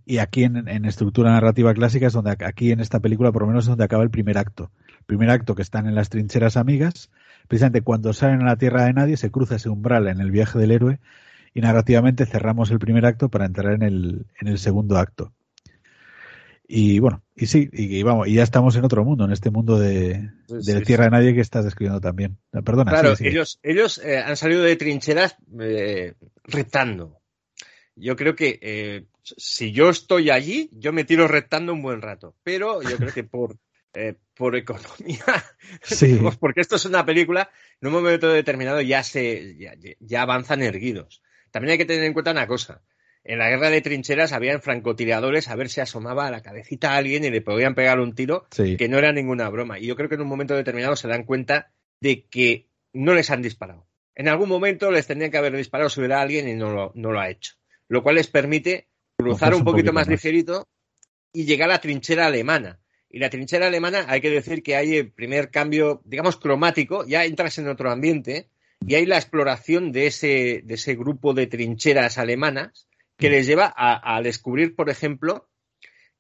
Y 0.05 0.19
aquí 0.19 0.45
en, 0.45 0.67
en 0.67 0.85
estructura 0.87 1.31
narrativa 1.31 1.73
clásica 1.75 2.07
es 2.07 2.13
donde 2.13 2.33
aquí 2.33 2.73
en 2.73 2.81
esta 2.81 3.01
película 3.01 3.31
por 3.31 3.43
lo 3.43 3.49
menos 3.49 3.65
es 3.65 3.69
donde 3.69 3.85
acaba 3.85 4.03
el 4.03 4.11
primer 4.11 4.39
acto. 4.39 4.71
El 4.99 5.05
primer 5.05 5.31
acto 5.31 5.55
que 5.55 5.63
están 5.63 5.87
en 5.87 5.95
las 5.95 6.09
trincheras 6.09 6.57
amigas, 6.57 7.11
precisamente 7.47 7.83
cuando 7.83 8.13
salen 8.13 8.43
a 8.43 8.47
la 8.47 8.57
tierra 8.57 8.85
de 8.85 8.93
nadie 8.93 9.17
se 9.17 9.31
cruza 9.31 9.57
ese 9.57 9.69
umbral 9.69 10.09
en 10.09 10.21
el 10.21 10.31
viaje 10.31 10.59
del 10.59 10.73
héroe 10.73 11.01
y 11.53 11.61
narrativamente 11.61 12.27
cerramos 12.27 12.71
el 12.71 12.79
primer 12.81 13.07
acto 13.07 13.29
para 13.29 13.47
entrar 13.47 13.75
en 13.75 13.83
el, 13.83 14.27
en 14.41 14.49
el 14.49 14.59
segundo 14.59 14.97
acto. 14.97 15.33
Y 16.67 16.99
bueno, 16.99 17.23
y 17.35 17.47
sí, 17.47 17.69
y, 17.73 17.99
y 17.99 18.03
vamos, 18.03 18.27
y 18.27 18.35
ya 18.35 18.43
estamos 18.43 18.75
en 18.77 18.85
otro 18.85 19.05
mundo, 19.05 19.25
en 19.27 19.33
este 19.33 19.51
mundo 19.51 19.79
de, 19.79 20.31
Sí, 20.49 20.55
de 20.73 20.79
sí, 20.79 20.85
Tierra 20.85 21.05
de 21.05 21.11
Nadie 21.11 21.35
que 21.35 21.41
estás 21.41 21.65
describiendo 21.65 22.01
también. 22.01 22.39
Perdona, 22.65 22.91
Claro, 22.91 23.15
ellos, 23.21 23.59
ellos 23.63 23.99
eh, 23.99 24.19
han 24.19 24.37
salido 24.37 24.63
de 24.63 24.77
trincheras 24.77 25.37
eh, 25.61 26.15
reptando. 26.45 27.21
Yo 27.97 28.17
creo 28.17 28.35
que 28.35 28.59
eh, 28.63 29.05
si 29.23 29.73
yo 29.73 29.91
estoy 29.91 30.31
allí, 30.31 30.71
yo 30.73 30.93
me 30.93 31.05
tiro 31.05 31.29
reptando 31.29 31.73
un 31.73 31.83
buen 31.83 32.01
rato. 32.03 32.35
Pero 32.43 32.83
yo 32.83 32.97
creo 32.97 33.13
que 33.13 33.25
por, 33.25 33.59
eh, 33.93 34.15
por 34.35 34.57
economía, 34.57 35.25
Sí. 35.83 36.07
digamos, 36.07 36.37
porque 36.39 36.63
esto 36.63 36.77
es 36.77 36.85
una 36.87 37.05
película, 37.05 37.51
en 37.81 37.89
un 37.89 37.95
momento 37.95 38.29
determinado 38.29 38.81
ya 38.81 39.03
se 39.03 39.57
ya, 39.59 39.75
ya 40.01 40.23
avanzan 40.23 40.63
erguidos. 40.63 41.23
También 41.51 41.73
hay 41.73 41.79
que 41.79 41.85
tener 41.85 42.05
en 42.05 42.15
cuenta 42.15 42.33
una 42.33 42.47
cosa. 42.47 42.83
En 43.25 43.39
la 43.39 43.49
guerra 43.49 43.71
de 43.71 43.81
trincheras 43.81 44.33
habían 44.33 44.61
francotiradores 44.61 45.49
a 45.49 45.57
ver 45.57 45.71
si 45.71 45.81
asomaba 45.81 46.27
a 46.27 46.31
la 46.31 46.43
cabecita 46.43 46.93
a 46.93 46.97
alguien 46.99 47.25
y 47.25 47.31
le 47.31 47.41
podían 47.41 47.75
pegar 47.75 47.99
un 47.99 48.15
tiro 48.15 48.47
Sí. 48.51 48.77
que 48.77 48.89
no 48.89 48.99
era 48.99 49.13
ninguna 49.13 49.49
broma. 49.49 49.79
Y 49.79 49.87
yo 49.87 49.97
creo 49.97 50.09
que 50.11 50.17
en 50.17 50.21
un 50.21 50.29
momento 50.29 50.55
determinado 50.55 50.95
se 50.95 51.09
dan 51.09 51.25
cuenta 51.25 51.71
de 52.01 52.27
que 52.27 52.67
no 52.93 53.15
les 53.15 53.31
han 53.31 53.41
disparado. 53.41 53.87
En 54.15 54.29
algún 54.29 54.49
momento 54.49 54.91
les 54.91 55.07
tendrían 55.07 55.31
que 55.31 55.39
haber 55.39 55.57
disparado 55.57 55.89
si 55.89 56.01
hubiera 56.01 56.21
alguien 56.21 56.47
y 56.49 56.55
no 56.55 56.71
lo, 56.71 56.93
no 56.95 57.13
lo 57.13 57.19
ha 57.21 57.31
hecho. 57.31 57.55
Lo 57.89 58.03
cual 58.03 58.17
les 58.17 58.29
permite 58.29 58.89
cruzar 59.17 59.55
un 59.55 59.61
un 59.61 59.65
poquito 59.65 59.77
poquito 59.77 59.93
más, 59.95 60.07
más. 60.07 60.13
ligerito 60.13 60.69
y 61.33 61.47
llegar 61.47 61.71
a 61.71 61.75
la 61.75 61.81
trinchera 61.81 62.27
alemana. 62.27 62.79
Y 63.11 63.21
la 63.21 63.31
trinchera 63.31 63.69
alemana, 63.69 64.05
hay 64.09 64.21
que 64.21 64.31
decir 64.31 64.63
que 64.63 64.77
hay 64.77 64.97
el 64.97 65.13
primer 65.13 65.51
cambio, 65.51 66.03
digamos, 66.05 66.37
cromático, 66.37 67.07
ya 67.07 67.25
entras 67.25 67.59
en 67.59 67.69
otro 67.69 67.91
ambiente 67.91 68.49
y 68.87 68.97
hay 68.97 69.07
la 69.07 69.17
exploración 69.17 69.93
de 69.93 70.09
ese, 70.09 70.63
de 70.65 70.75
ese 70.75 70.95
grupo 70.95 71.33
de 71.33 71.47
trincheras 71.47 72.19
alemanas 72.19 72.87
que 73.17 73.31
les 73.31 73.47
lleva 73.47 73.73
a, 73.77 74.17
a 74.17 74.23
descubrir, 74.23 74.75
por 74.75 74.91
ejemplo, 74.91 75.49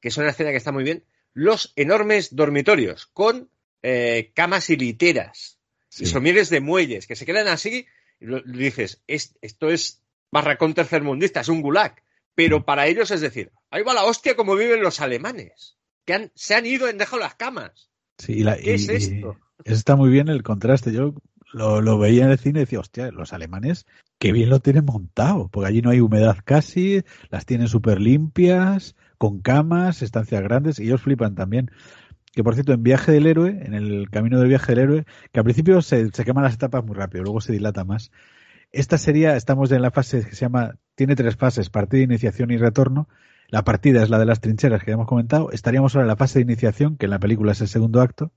que 0.01 0.09
es 0.09 0.17
una 0.17 0.31
escena 0.31 0.51
que 0.51 0.57
está 0.57 0.73
muy 0.73 0.85
bien, 0.85 1.05
los 1.33 1.73
enormes 1.77 2.35
dormitorios 2.35 3.07
con 3.07 3.51
eh, 3.83 4.33
camas 4.35 4.71
y 4.71 4.77
literas 4.77 5.59
Sí. 5.89 6.05
y 6.05 6.07
somieres 6.07 6.51
de 6.51 6.61
muelles 6.61 7.07
que 7.07 7.15
se 7.17 7.25
quedan 7.27 7.47
así 7.49 7.87
y 8.19 8.27
lo- 8.27 8.41
dices, 8.43 9.03
es- 9.07 9.37
esto 9.43 9.69
es 9.71 10.03
barracón 10.33 10.75
tercermundista, 10.75 11.41
es 11.43 11.49
un 11.49 11.63
gulag. 11.63 12.03
Pero 12.35 12.65
para 12.65 12.87
ellos 12.89 13.11
es 13.13 13.21
decir, 13.21 13.53
ahí 13.71 13.83
va 13.85 13.95
la 13.95 14.03
hostia 14.05 14.35
como 14.35 14.57
viven 14.57 14.81
los 14.83 15.01
alemanes, 15.01 15.77
que 16.05 16.15
han- 16.15 16.33
se 16.35 16.55
han 16.57 16.67
ido 16.67 16.87
y 16.87 16.91
han 16.91 16.99
dejado 16.99 17.19
las 17.23 17.37
camas. 17.37 17.91
Sí, 18.19 18.33
y 18.33 18.43
la- 18.43 18.57
¿Qué 18.57 18.73
y- 18.73 18.75
es 18.75 18.89
esto? 18.89 19.39
y 19.65 19.69
eso 19.71 19.77
está 19.79 19.95
muy 19.95 20.11
bien 20.11 20.29
el 20.29 20.43
contraste. 20.43 20.93
Yo 20.93 21.15
lo, 21.55 21.81
lo 21.81 21.99
veía 21.99 22.25
en 22.25 22.31
el 22.31 22.39
cine 22.39 22.61
y 22.61 22.63
decía, 22.65 22.81
hostia, 22.81 23.11
los 23.11 23.33
alemanes, 23.33 23.87
qué 24.19 24.33
bien 24.33 24.51
lo 24.51 24.61
tienen 24.61 24.85
montado, 24.85 25.49
porque 25.49 25.69
allí 25.69 25.83
no 25.83 25.91
hay 25.91 26.01
humedad 26.01 26.37
casi, 26.45 27.03
las 27.31 27.47
tienen 27.47 27.69
súper 27.69 28.01
limpias, 28.01 28.97
con 29.19 29.41
camas, 29.41 30.03
estancias 30.03 30.43
grandes, 30.43 30.79
y 30.79 30.85
ellos 30.85 31.03
flipan 31.03 31.35
también. 31.35 31.71
Que 32.33 32.43
por 32.43 32.55
cierto, 32.55 32.73
en 32.73 32.83
Viaje 32.83 33.13
del 33.13 33.27
Héroe, 33.27 33.61
en 33.65 33.75
el 33.75 34.11
camino 34.11 34.39
del 34.39 34.49
Viaje 34.49 34.75
del 34.75 34.85
Héroe, 34.85 35.05
que 35.33 35.41
al 35.41 35.45
principio 35.45 35.81
se, 35.83 36.11
se 36.11 36.25
queman 36.25 36.45
las 36.45 36.55
etapas 36.55 36.85
muy 36.85 36.97
rápido, 36.97 37.23
luego 37.23 37.41
se 37.41 37.53
dilata 37.53 37.85
más. 37.85 38.11
Esta 38.73 38.99
sería, 38.99 39.37
estamos 39.37 39.71
en 39.71 39.83
la 39.83 39.93
fase 39.93 40.25
que 40.25 40.35
se 40.35 40.41
llama, 40.41 40.75
tiene 40.97 41.15
tres 41.15 41.37
fases, 41.37 41.71
partida, 41.71 42.03
iniciación 42.03 42.51
y 42.51 42.57
retorno. 42.57 43.09
La 43.49 43.63
partida 43.63 44.03
es 44.03 44.11
la 44.11 44.19
de 44.19 44.27
las 44.27 44.41
trincheras 44.41 44.83
que 44.83 44.91
ya 44.91 44.95
hemos 44.95 45.07
comentado. 45.07 45.53
Estaríamos 45.53 45.95
ahora 45.95 46.07
en 46.07 46.09
la 46.09 46.17
fase 46.17 46.41
de 46.41 46.43
iniciación, 46.43 46.97
que 46.97 47.07
en 47.07 47.11
la 47.11 47.21
película 47.21 47.53
es 47.53 47.61
el 47.61 47.69
segundo 47.69 48.01
acto. 48.01 48.33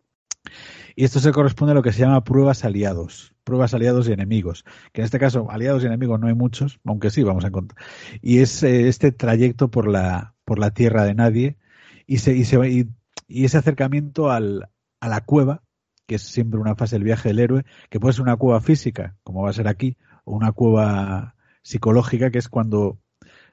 Y 0.95 1.03
esto 1.03 1.19
se 1.19 1.31
corresponde 1.31 1.73
a 1.73 1.75
lo 1.75 1.83
que 1.83 1.93
se 1.93 1.99
llama 1.99 2.23
pruebas 2.23 2.65
aliados. 2.65 3.33
Pruebas 3.43 3.73
aliados 3.73 4.09
y 4.09 4.13
enemigos. 4.13 4.65
Que 4.93 5.01
en 5.01 5.05
este 5.05 5.19
caso, 5.19 5.49
aliados 5.51 5.83
y 5.83 5.85
enemigos 5.85 6.19
no 6.19 6.27
hay 6.27 6.33
muchos, 6.33 6.79
aunque 6.85 7.11
sí 7.11 7.23
vamos 7.23 7.45
a 7.45 7.49
encontrar. 7.49 7.83
Y 8.21 8.39
es 8.39 8.63
eh, 8.63 8.87
este 8.87 9.11
trayecto 9.11 9.69
por 9.69 9.87
la, 9.87 10.35
por 10.43 10.59
la 10.59 10.71
tierra 10.71 11.03
de 11.03 11.13
nadie. 11.13 11.57
Y, 12.07 12.17
se, 12.17 12.35
y, 12.35 12.45
se, 12.45 12.57
y 13.27 13.45
ese 13.45 13.57
acercamiento 13.57 14.31
al, 14.31 14.69
a 14.99 15.07
la 15.07 15.21
cueva, 15.21 15.63
que 16.07 16.15
es 16.15 16.23
siempre 16.23 16.59
una 16.59 16.75
fase 16.75 16.95
del 16.95 17.03
viaje 17.03 17.29
del 17.29 17.39
héroe, 17.39 17.65
que 17.89 17.99
puede 17.99 18.13
ser 18.13 18.23
una 18.23 18.37
cueva 18.37 18.61
física, 18.61 19.17
como 19.23 19.43
va 19.43 19.49
a 19.49 19.53
ser 19.53 19.67
aquí, 19.67 19.97
o 20.23 20.35
una 20.35 20.51
cueva 20.51 21.35
psicológica, 21.61 22.31
que 22.31 22.39
es 22.39 22.47
cuando, 22.47 22.97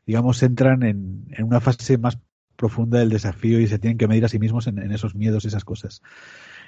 digamos, 0.07 0.43
entran 0.43 0.83
en, 0.83 1.27
en 1.31 1.45
una 1.45 1.61
fase 1.61 1.99
más 1.99 2.19
profunda 2.57 3.01
del 3.01 3.11
desafío 3.11 3.61
y 3.61 3.67
se 3.67 3.79
tienen 3.79 3.99
que 3.99 4.09
medir 4.09 4.25
a 4.25 4.29
sí 4.29 4.39
mismos 4.39 4.67
en, 4.67 4.79
en 4.79 4.93
esos 4.93 5.15
miedos 5.15 5.45
y 5.45 5.49
esas 5.49 5.65
cosas. 5.65 6.01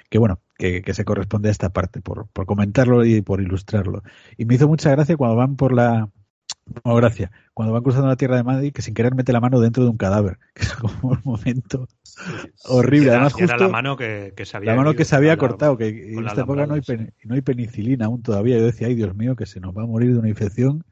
Que 0.09 0.17
bueno, 0.19 0.39
que, 0.57 0.81
que 0.81 0.93
se 0.93 1.03
corresponde 1.05 1.49
a 1.49 1.51
esta 1.51 1.69
parte, 1.69 2.01
por, 2.01 2.27
por 2.29 2.45
comentarlo 2.45 3.05
y 3.05 3.21
por 3.21 3.41
ilustrarlo. 3.41 4.03
Y 4.37 4.45
me 4.45 4.55
hizo 4.55 4.67
mucha 4.67 4.89
gracia 4.91 5.17
cuando 5.17 5.35
van 5.35 5.55
por 5.57 5.73
la, 5.73 6.09
no, 6.85 6.95
gracia. 6.95 7.31
Cuando 7.53 7.73
van 7.73 7.83
cruzando 7.83 8.07
la 8.07 8.15
tierra 8.15 8.37
de 8.37 8.43
Madrid, 8.43 8.71
que 8.73 8.81
sin 8.81 8.93
querer 8.93 9.15
mete 9.15 9.33
la 9.33 9.41
mano 9.41 9.59
dentro 9.59 9.83
de 9.83 9.89
un 9.89 9.97
cadáver. 9.97 10.37
Que 10.55 10.63
es 10.63 10.73
como 10.73 11.09
un 11.11 11.21
momento 11.23 11.87
horrible. 12.65 13.07
Era, 13.07 13.15
Además, 13.17 13.33
era 13.37 13.47
justo 13.47 13.63
la 13.63 13.69
mano 13.69 13.97
que, 13.97 14.33
que 14.35 14.45
se 14.45 14.57
había 14.57 14.71
la 14.71 14.77
mano 14.77 14.93
que 14.93 15.05
se 15.05 15.15
había 15.15 15.31
la- 15.31 15.37
cortado, 15.37 15.77
que 15.77 15.87
en 16.13 16.25
esta 16.25 16.41
época 16.41 16.65
no 16.67 16.73
hay, 16.75 16.81
pen- 16.81 17.13
no 17.23 17.35
hay 17.35 17.41
penicilina 17.41 18.05
aún 18.05 18.21
todavía. 18.21 18.57
Yo 18.57 18.65
decía, 18.65 18.87
ay 18.87 18.95
Dios 18.95 19.15
mío, 19.15 19.35
que 19.35 19.45
se 19.45 19.59
nos 19.59 19.75
va 19.77 19.83
a 19.83 19.85
morir 19.87 20.13
de 20.13 20.19
una 20.19 20.29
infección, 20.29 20.83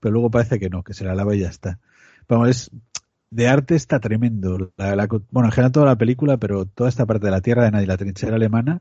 pero 0.00 0.12
luego 0.12 0.30
parece 0.30 0.58
que 0.58 0.68
no, 0.70 0.82
que 0.82 0.92
se 0.94 1.04
la 1.04 1.14
lava 1.14 1.34
y 1.34 1.40
ya 1.40 1.48
está. 1.48 1.78
Vamos, 2.28 2.48
es, 2.48 2.70
de 3.30 3.48
arte 3.48 3.74
está 3.74 4.00
tremendo. 4.00 4.72
La- 4.76 4.96
la- 4.96 5.06
bueno, 5.06 5.48
en 5.48 5.52
general 5.52 5.72
toda 5.72 5.86
la 5.86 5.96
película, 5.96 6.36
pero 6.36 6.64
toda 6.66 6.88
esta 6.88 7.06
parte 7.06 7.26
de 7.26 7.32
la 7.32 7.40
tierra 7.40 7.64
de 7.64 7.70
nadie, 7.70 7.86
la 7.86 7.96
trinchera 7.96 8.36
alemana, 8.36 8.80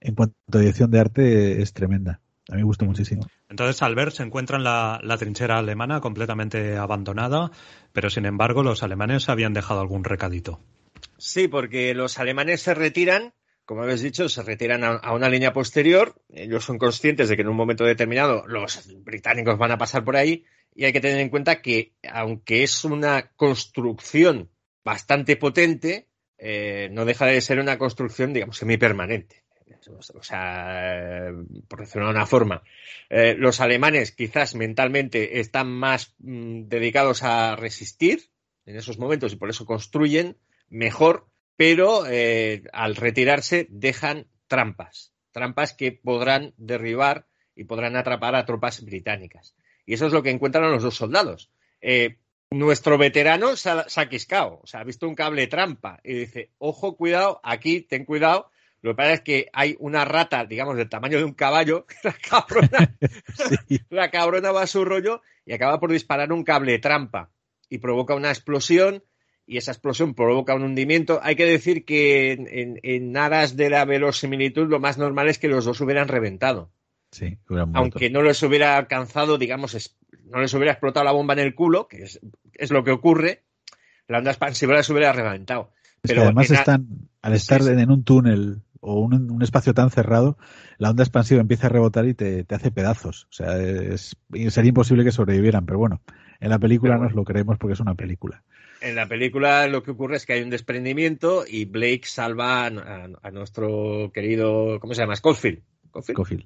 en 0.00 0.14
cuanto 0.14 0.36
a 0.52 0.58
dirección 0.58 0.90
de 0.90 1.00
arte, 1.00 1.62
es 1.62 1.72
tremenda. 1.72 2.20
A 2.48 2.54
mí 2.54 2.58
me 2.58 2.64
gustó 2.64 2.84
muchísimo. 2.84 3.26
Entonces, 3.48 3.82
al 3.82 3.94
ver, 3.94 4.12
se 4.12 4.22
encuentran 4.22 4.62
la, 4.62 5.00
la 5.02 5.16
trinchera 5.16 5.58
alemana 5.58 6.00
completamente 6.00 6.76
abandonada, 6.76 7.50
pero 7.92 8.08
sin 8.10 8.24
embargo, 8.24 8.62
los 8.62 8.82
alemanes 8.82 9.28
habían 9.28 9.52
dejado 9.52 9.80
algún 9.80 10.04
recadito. 10.04 10.60
Sí, 11.18 11.48
porque 11.48 11.94
los 11.94 12.18
alemanes 12.18 12.62
se 12.62 12.74
retiran, 12.74 13.34
como 13.64 13.82
habéis 13.82 14.02
dicho, 14.02 14.28
se 14.28 14.42
retiran 14.42 14.84
a, 14.84 14.90
a 14.90 15.14
una 15.14 15.28
línea 15.28 15.52
posterior. 15.52 16.14
Ellos 16.28 16.64
son 16.64 16.78
conscientes 16.78 17.28
de 17.28 17.36
que 17.36 17.42
en 17.42 17.48
un 17.48 17.56
momento 17.56 17.84
determinado 17.84 18.46
los 18.46 18.88
británicos 19.04 19.58
van 19.58 19.72
a 19.72 19.78
pasar 19.78 20.04
por 20.04 20.16
ahí 20.16 20.44
y 20.76 20.84
hay 20.84 20.92
que 20.92 21.00
tener 21.00 21.18
en 21.20 21.30
cuenta 21.30 21.62
que, 21.62 21.94
aunque 22.08 22.62
es 22.62 22.84
una 22.84 23.30
construcción 23.34 24.50
bastante 24.84 25.36
potente, 25.36 26.08
eh, 26.36 26.90
no 26.92 27.06
deja 27.06 27.24
de 27.26 27.40
ser 27.40 27.58
una 27.58 27.78
construcción, 27.78 28.34
digamos, 28.34 28.58
semipermanente. 28.58 29.42
O 29.88 30.22
sea, 30.22 31.32
por 31.68 31.80
decirlo 31.80 32.06
de 32.06 32.14
una 32.14 32.26
forma, 32.26 32.62
eh, 33.08 33.36
los 33.38 33.60
alemanes 33.60 34.12
quizás 34.12 34.54
mentalmente 34.54 35.38
están 35.38 35.68
más 35.68 36.14
mm, 36.18 36.62
dedicados 36.64 37.22
a 37.22 37.56
resistir 37.56 38.30
en 38.64 38.76
esos 38.76 38.98
momentos 38.98 39.32
y 39.32 39.36
por 39.36 39.48
eso 39.48 39.64
construyen 39.64 40.36
mejor, 40.68 41.28
pero 41.56 42.04
eh, 42.06 42.64
al 42.72 42.96
retirarse 42.96 43.68
dejan 43.70 44.26
trampas, 44.48 45.12
trampas 45.30 45.72
que 45.72 45.92
podrán 45.92 46.52
derribar 46.56 47.26
y 47.54 47.64
podrán 47.64 47.96
atrapar 47.96 48.34
a 48.34 48.44
tropas 48.44 48.84
británicas. 48.84 49.54
Y 49.86 49.94
eso 49.94 50.06
es 50.06 50.12
lo 50.12 50.22
que 50.22 50.30
encuentran 50.30 50.70
los 50.70 50.82
dos 50.82 50.96
soldados. 50.96 51.50
Eh, 51.80 52.16
nuestro 52.50 52.98
veterano 52.98 53.56
se 53.56 53.70
ha, 53.70 53.88
se 53.88 54.00
ha 54.00 54.08
quiscado, 54.08 54.60
o 54.62 54.66
sea, 54.66 54.80
ha 54.80 54.84
visto 54.84 55.08
un 55.08 55.14
cable 55.14 55.46
trampa 55.46 56.00
y 56.04 56.12
dice, 56.14 56.50
ojo, 56.58 56.96
cuidado, 56.96 57.40
aquí, 57.42 57.80
ten 57.82 58.04
cuidado. 58.04 58.50
Lo 58.82 58.92
que 58.92 58.96
pasa 58.96 59.12
es 59.14 59.20
que 59.22 59.48
hay 59.52 59.74
una 59.80 60.04
rata, 60.04 60.44
digamos, 60.44 60.76
del 60.76 60.88
tamaño 60.88 61.18
de 61.18 61.24
un 61.24 61.32
caballo, 61.34 61.86
la 62.04 62.12
cabrona, 62.12 62.96
Sí. 63.68 63.80
la 63.90 64.10
cabrona 64.10 64.52
va 64.52 64.62
a 64.62 64.66
su 64.66 64.84
rollo 64.84 65.22
y 65.44 65.52
acaba 65.54 65.80
por 65.80 65.90
disparar 65.92 66.32
un 66.32 66.44
cable 66.44 66.78
trampa 66.78 67.30
y 67.68 67.78
provoca 67.78 68.14
una 68.14 68.28
explosión 68.30 69.02
y 69.44 69.56
esa 69.58 69.72
explosión 69.72 70.14
provoca 70.14 70.54
un 70.54 70.62
hundimiento. 70.62 71.20
Hay 71.22 71.34
que 71.36 71.46
decir 71.46 71.84
que 71.84 72.32
en, 72.32 72.46
en- 72.48 72.80
en 72.82 73.16
aras 73.16 73.56
de 73.56 73.70
la 73.70 73.84
verosimilitud 73.84 74.68
lo 74.68 74.78
más 74.80 74.98
normal 74.98 75.28
es 75.28 75.38
que 75.38 75.48
los 75.48 75.64
dos 75.64 75.80
hubieran 75.80 76.08
reventado. 76.08 76.70
Sí. 77.16 77.38
Aunque 77.74 78.10
no 78.10 78.22
les 78.22 78.42
hubiera 78.42 78.76
alcanzado, 78.76 79.38
digamos, 79.38 79.96
no 80.24 80.40
les 80.40 80.52
hubiera 80.54 80.72
explotado 80.72 81.04
la 81.04 81.12
bomba 81.12 81.32
en 81.34 81.40
el 81.40 81.54
culo, 81.54 81.88
que 81.88 82.02
es, 82.02 82.20
es 82.54 82.70
lo 82.70 82.84
que 82.84 82.90
ocurre, 82.90 83.42
la 84.08 84.18
onda 84.18 84.30
expansiva 84.30 84.74
les 84.74 84.88
hubiera 84.90 85.12
reventado. 85.12 85.70
Es 86.02 86.10
Pero 86.10 86.20
que 86.20 86.24
además 86.26 86.50
están, 86.50 86.86
al 87.22 87.32
estar 87.34 87.62
sí. 87.62 87.70
en 87.70 87.90
un 87.90 88.04
túnel 88.04 88.62
o 88.80 89.00
un, 89.00 89.30
un 89.30 89.42
espacio 89.42 89.72
tan 89.74 89.90
cerrado, 89.90 90.36
la 90.78 90.90
onda 90.90 91.02
expansiva 91.02 91.40
empieza 91.40 91.66
a 91.66 91.70
rebotar 91.70 92.06
y 92.06 92.14
te, 92.14 92.44
te 92.44 92.54
hace 92.54 92.70
pedazos. 92.70 93.24
O 93.30 93.32
sea, 93.32 93.56
es, 93.58 94.14
sería 94.50 94.68
imposible 94.68 95.02
que 95.04 95.10
sobrevivieran, 95.10 95.64
pero 95.66 95.78
bueno, 95.78 96.02
En 96.38 96.50
la 96.50 96.58
película 96.58 96.92
bueno. 96.96 97.04
nos 97.04 97.14
lo 97.16 97.24
creemos 97.24 97.56
porque 97.58 97.72
es 97.74 97.80
una 97.80 97.94
película. 97.94 98.44
En 98.82 98.94
la 98.94 99.08
película 99.08 99.66
lo 99.68 99.82
que 99.82 99.92
ocurre 99.92 100.16
es 100.16 100.26
que 100.26 100.34
hay 100.34 100.42
un 100.42 100.50
desprendimiento 100.50 101.44
y 101.48 101.64
Blake 101.64 102.02
salva 102.04 102.66
a, 102.66 102.66
a- 102.66 103.08
a 103.22 103.30
nuestro 103.30 104.10
querido, 104.12 104.78
¿cómo 104.80 104.92
se 104.92 105.00
llama? 105.00 105.16
Scofield. 105.16 105.62
¿Scofield? 106.02 106.44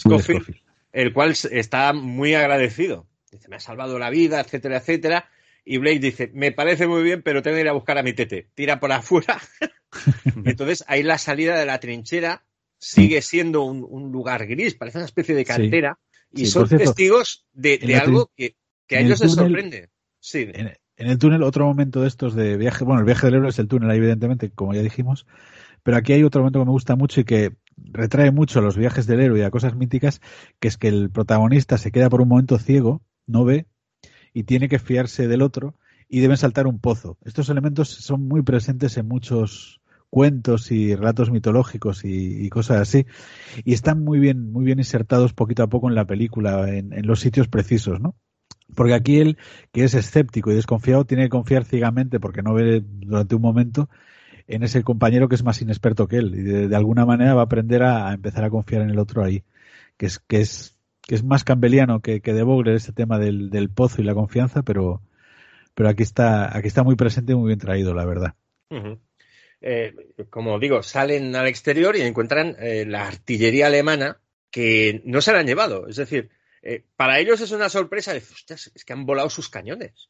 Scofield. 0.00 0.22
Scofield. 0.22 0.42
Scofield. 0.42 0.62
el 0.92 1.12
cual 1.12 1.34
está 1.50 1.92
muy 1.92 2.34
agradecido. 2.34 3.06
Dice, 3.30 3.48
me 3.48 3.56
ha 3.56 3.60
salvado 3.60 3.98
la 3.98 4.10
vida, 4.10 4.40
etcétera, 4.40 4.78
etcétera. 4.78 5.28
Y 5.64 5.78
Blake 5.78 6.00
dice, 6.00 6.30
me 6.34 6.50
parece 6.52 6.86
muy 6.86 7.02
bien, 7.02 7.22
pero 7.22 7.42
tengo 7.42 7.56
que 7.56 7.60
ir 7.60 7.68
a 7.68 7.72
buscar 7.72 7.96
a 7.98 8.02
mi 8.02 8.12
tete. 8.12 8.48
Tira 8.54 8.80
por 8.80 8.90
afuera. 8.92 9.40
Entonces, 10.44 10.84
ahí 10.88 11.02
la 11.02 11.18
salida 11.18 11.58
de 11.58 11.66
la 11.66 11.78
trinchera 11.80 12.44
sigue 12.78 13.22
siendo 13.22 13.62
un, 13.62 13.86
un 13.88 14.10
lugar 14.10 14.46
gris, 14.46 14.74
parece 14.74 14.98
una 14.98 15.04
especie 15.04 15.34
de 15.34 15.42
Sí. 15.42 15.46
cantera. 15.46 15.98
Y 16.32 16.46
Sí, 16.46 16.46
son 16.46 16.68
cierto, 16.68 16.86
testigos 16.86 17.46
de, 17.52 17.78
algo 18.00 18.30
que, 18.36 18.56
que 18.86 18.96
a 18.96 19.00
ellos 19.00 19.20
les 19.20 19.32
sorprende. 19.32 19.90
Sí, 20.20 20.48
En, 20.52 20.72
en 20.96 21.06
el 21.06 21.18
túnel, 21.18 21.42
otro 21.42 21.66
momento 21.66 22.02
de 22.02 22.08
estos 22.08 22.34
de 22.34 22.56
viaje, 22.56 22.84
bueno, 22.84 23.00
el 23.00 23.06
viaje 23.06 23.26
del 23.26 23.36
héroe 23.36 23.50
es 23.50 23.58
el 23.58 23.68
túnel, 23.68 23.90
evidentemente, 23.90 24.50
como 24.50 24.72
ya 24.74 24.82
dijimos, 24.82 25.26
pero 25.82 25.96
aquí 25.96 26.12
hay 26.12 26.22
otro 26.22 26.42
momento 26.42 26.60
que 26.60 26.64
me 26.66 26.70
gusta 26.72 26.94
mucho 26.96 27.20
y 27.20 27.24
que 27.24 27.52
retrae 27.92 28.30
mucho 28.30 28.58
a 28.58 28.62
los 28.62 28.76
viajes 28.76 29.06
del 29.06 29.20
héroe 29.20 29.40
y 29.40 29.42
a 29.42 29.50
cosas 29.50 29.74
míticas, 29.74 30.20
que 30.58 30.68
es 30.68 30.76
que 30.76 30.88
el 30.88 31.10
protagonista 31.10 31.78
se 31.78 31.92
queda 31.92 32.10
por 32.10 32.20
un 32.20 32.28
momento 32.28 32.58
ciego, 32.58 33.02
no 33.26 33.44
ve, 33.44 33.66
y 34.32 34.44
tiene 34.44 34.68
que 34.68 34.78
fiarse 34.78 35.28
del 35.28 35.42
otro, 35.42 35.74
y 36.08 36.20
deben 36.20 36.36
saltar 36.36 36.66
un 36.66 36.80
pozo. 36.80 37.18
Estos 37.24 37.48
elementos 37.48 37.88
son 37.88 38.26
muy 38.26 38.42
presentes 38.42 38.96
en 38.96 39.06
muchos 39.06 39.80
cuentos 40.10 40.72
y 40.72 40.94
relatos 40.96 41.30
mitológicos 41.30 42.04
y, 42.04 42.48
cosas 42.50 42.80
así, 42.80 43.06
y 43.64 43.72
están 43.72 44.02
muy 44.02 44.18
bien, 44.18 44.50
muy 44.52 44.64
bien 44.64 44.78
insertados 44.78 45.32
poquito 45.32 45.62
a 45.62 45.68
poco 45.68 45.88
en 45.88 45.94
la 45.94 46.04
película, 46.04 46.68
en, 46.68 46.92
en 46.92 47.06
los 47.06 47.20
sitios 47.20 47.46
precisos, 47.46 48.00
¿no? 48.00 48.16
Porque 48.74 48.94
aquí 48.94 49.20
él, 49.20 49.38
que 49.72 49.84
es 49.84 49.94
escéptico 49.94 50.50
y 50.50 50.54
desconfiado, 50.54 51.04
tiene 51.04 51.24
que 51.24 51.30
confiar 51.30 51.64
ciegamente, 51.64 52.20
porque 52.20 52.42
no 52.42 52.54
ve 52.54 52.84
durante 52.84 53.34
un 53.34 53.42
momento, 53.42 53.88
en 54.54 54.62
ese 54.62 54.82
compañero 54.82 55.28
que 55.28 55.34
es 55.36 55.44
más 55.44 55.60
inexperto 55.62 56.06
que 56.08 56.16
él. 56.16 56.34
Y 56.34 56.42
de, 56.42 56.68
de 56.68 56.76
alguna 56.76 57.06
manera 57.06 57.34
va 57.34 57.42
a 57.42 57.44
aprender 57.44 57.82
a, 57.82 58.08
a 58.08 58.14
empezar 58.14 58.44
a 58.44 58.50
confiar 58.50 58.82
en 58.82 58.90
el 58.90 58.98
otro 58.98 59.24
ahí. 59.24 59.44
Que 59.96 60.06
es, 60.06 60.18
que 60.18 60.40
es, 60.40 60.76
que 61.02 61.14
es 61.14 61.22
más 61.24 61.44
campbelliano 61.44 62.00
que, 62.00 62.20
que 62.20 62.32
de 62.32 62.42
Vogler 62.42 62.74
este 62.74 62.92
tema 62.92 63.18
del, 63.18 63.50
del 63.50 63.68
pozo 63.70 64.00
y 64.00 64.04
la 64.04 64.14
confianza, 64.14 64.62
pero, 64.62 65.02
pero 65.74 65.88
aquí 65.88 66.02
está, 66.02 66.56
aquí 66.56 66.68
está 66.68 66.82
muy 66.82 66.96
presente 66.96 67.32
y 67.32 67.36
muy 67.36 67.48
bien 67.48 67.58
traído, 67.58 67.94
la 67.94 68.04
verdad. 68.06 68.34
Eh, 69.60 69.94
como 70.30 70.58
digo, 70.58 70.82
salen 70.82 71.36
al 71.36 71.46
exterior 71.46 71.96
y 71.96 72.00
encuentran 72.02 72.56
eh, 72.58 72.86
la 72.86 73.06
artillería 73.06 73.66
alemana 73.66 74.18
que 74.50 75.02
no 75.04 75.20
se 75.20 75.32
la 75.32 75.40
han 75.40 75.46
llevado. 75.46 75.86
Es 75.86 75.96
decir, 75.96 76.30
eh, 76.62 76.84
para 76.96 77.18
ellos 77.18 77.40
es 77.40 77.52
una 77.52 77.68
sorpresa. 77.68 78.12
De, 78.12 78.18
"Ostras, 78.18 78.70
es 78.74 78.84
que 78.84 78.92
han 78.92 79.04
volado 79.06 79.28
sus 79.30 79.48
cañones. 79.50 80.08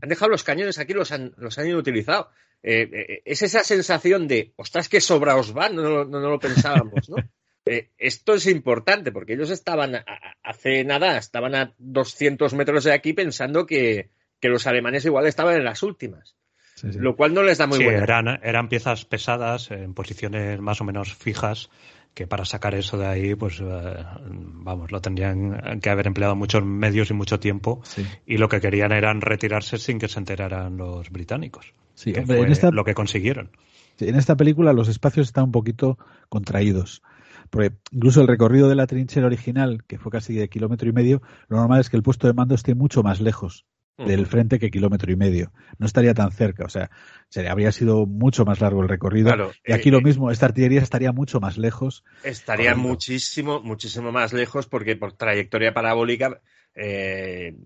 Han 0.00 0.08
dejado 0.08 0.30
los 0.30 0.44
cañones 0.44 0.78
aquí, 0.78 0.92
los 0.94 1.12
han, 1.12 1.34
los 1.36 1.58
han 1.58 1.68
inutilizado. 1.68 2.30
Eh, 2.68 2.90
eh, 2.92 3.22
es 3.24 3.42
esa 3.42 3.62
sensación 3.62 4.26
de, 4.26 4.52
ostras, 4.56 4.88
que 4.88 5.00
sobra 5.00 5.36
os 5.36 5.52
van, 5.52 5.76
no, 5.76 6.04
no- 6.04 6.20
no 6.20 6.28
lo 6.30 6.38
pensábamos, 6.40 7.08
¿no? 7.08 7.16
Eh, 7.68 7.90
esto 7.98 8.34
es 8.34 8.46
importante 8.46 9.10
porque 9.10 9.32
ellos 9.32 9.50
estaban, 9.50 9.96
a- 9.96 10.04
a- 10.06 10.34
hace 10.44 10.84
nada, 10.84 11.18
estaban 11.18 11.54
a 11.56 11.74
200 11.78 12.54
metros 12.54 12.84
de 12.84 12.92
aquí 12.92 13.12
pensando 13.12 13.66
que, 13.66 14.10
que 14.40 14.48
los 14.48 14.68
alemanes 14.68 15.04
igual 15.04 15.26
estaban 15.26 15.56
en 15.56 15.64
las 15.64 15.82
últimas, 15.82 16.36
Sí, 16.76 16.92
sí. 16.92 16.98
lo 17.00 17.16
cual 17.16 17.34
no 17.34 17.42
les 17.42 17.58
da 17.58 17.66
muy 17.66 17.78
Sí, 17.78 17.84
buena. 17.84 18.04
eran, 18.04 18.28
eran 18.44 18.68
piezas 18.68 19.04
pesadas 19.04 19.72
en 19.72 19.94
posiciones 19.94 20.60
más 20.60 20.80
o 20.80 20.84
menos 20.84 21.12
fijas 21.16 21.68
que 22.14 22.28
para 22.28 22.44
sacar 22.44 22.76
eso 22.76 22.98
de 22.98 23.06
ahí, 23.06 23.34
pues 23.34 23.58
eh, 23.60 23.64
vamos, 24.24 24.92
lo 24.92 25.00
tendrían 25.00 25.80
que 25.80 25.90
haber 25.90 26.06
empleado 26.06 26.36
muchos 26.36 26.64
medios 26.64 27.10
y 27.10 27.14
mucho 27.14 27.40
tiempo 27.40 27.80
Sí. 27.84 28.06
y 28.26 28.36
lo 28.38 28.48
que 28.48 28.60
querían 28.60 28.92
eran 28.92 29.20
retirarse 29.20 29.76
sin 29.78 29.98
que 29.98 30.06
se 30.06 30.20
enteraran 30.20 30.76
los 30.76 31.10
británicos, 31.10 31.74
Sí, 31.96 32.12
que 32.12 32.20
hombre, 32.20 32.36
fue 32.36 32.46
en 32.46 32.52
esta, 32.52 32.70
lo 32.70 32.84
que 32.84 32.94
consiguieron. 32.94 33.50
En 33.98 34.14
esta 34.14 34.36
película 34.36 34.72
los 34.72 34.88
espacios 34.88 35.26
están 35.26 35.44
un 35.44 35.52
poquito 35.52 35.98
contraídos. 36.28 37.02
Porque 37.50 37.72
incluso 37.90 38.20
el 38.20 38.28
recorrido 38.28 38.68
de 38.68 38.74
la 38.74 38.86
trinchera 38.86 39.26
original, 39.26 39.82
que 39.84 39.98
fue 39.98 40.12
casi 40.12 40.34
de 40.34 40.48
kilómetro 40.48 40.88
y 40.88 40.92
medio, 40.92 41.22
lo 41.48 41.56
normal 41.56 41.80
es 41.80 41.90
que 41.90 41.96
el 41.96 42.02
puesto 42.02 42.26
de 42.26 42.34
mando 42.34 42.54
esté 42.54 42.74
mucho 42.74 43.02
más 43.02 43.20
lejos 43.20 43.66
del 43.96 44.26
frente 44.26 44.58
que 44.58 44.70
kilómetro 44.70 45.10
y 45.10 45.16
medio. 45.16 45.52
No 45.78 45.86
estaría 45.86 46.12
tan 46.12 46.30
cerca, 46.30 46.66
o 46.66 46.68
sea, 46.68 46.90
sería- 47.30 47.52
habría 47.52 47.72
sido 47.72 48.04
mucho 48.04 48.44
más 48.44 48.60
largo 48.60 48.82
el 48.82 48.90
recorrido. 48.90 49.28
Claro, 49.28 49.52
y 49.66 49.72
aquí 49.72 49.88
eh, 49.88 49.92
lo 49.92 49.98
eh, 49.98 50.02
mismo, 50.02 50.30
esta 50.30 50.44
artillería 50.46 50.82
estaría 50.82 51.12
mucho 51.12 51.40
más 51.40 51.56
lejos. 51.56 52.04
Estaría 52.22 52.74
muchísimo, 52.74 53.62
muchísimo 53.62 54.12
más 54.12 54.34
lejos 54.34 54.66
porque 54.66 54.96
por 54.96 55.14
trayectoria 55.14 55.72
parabólica, 55.72 56.42
eh, 56.74 57.56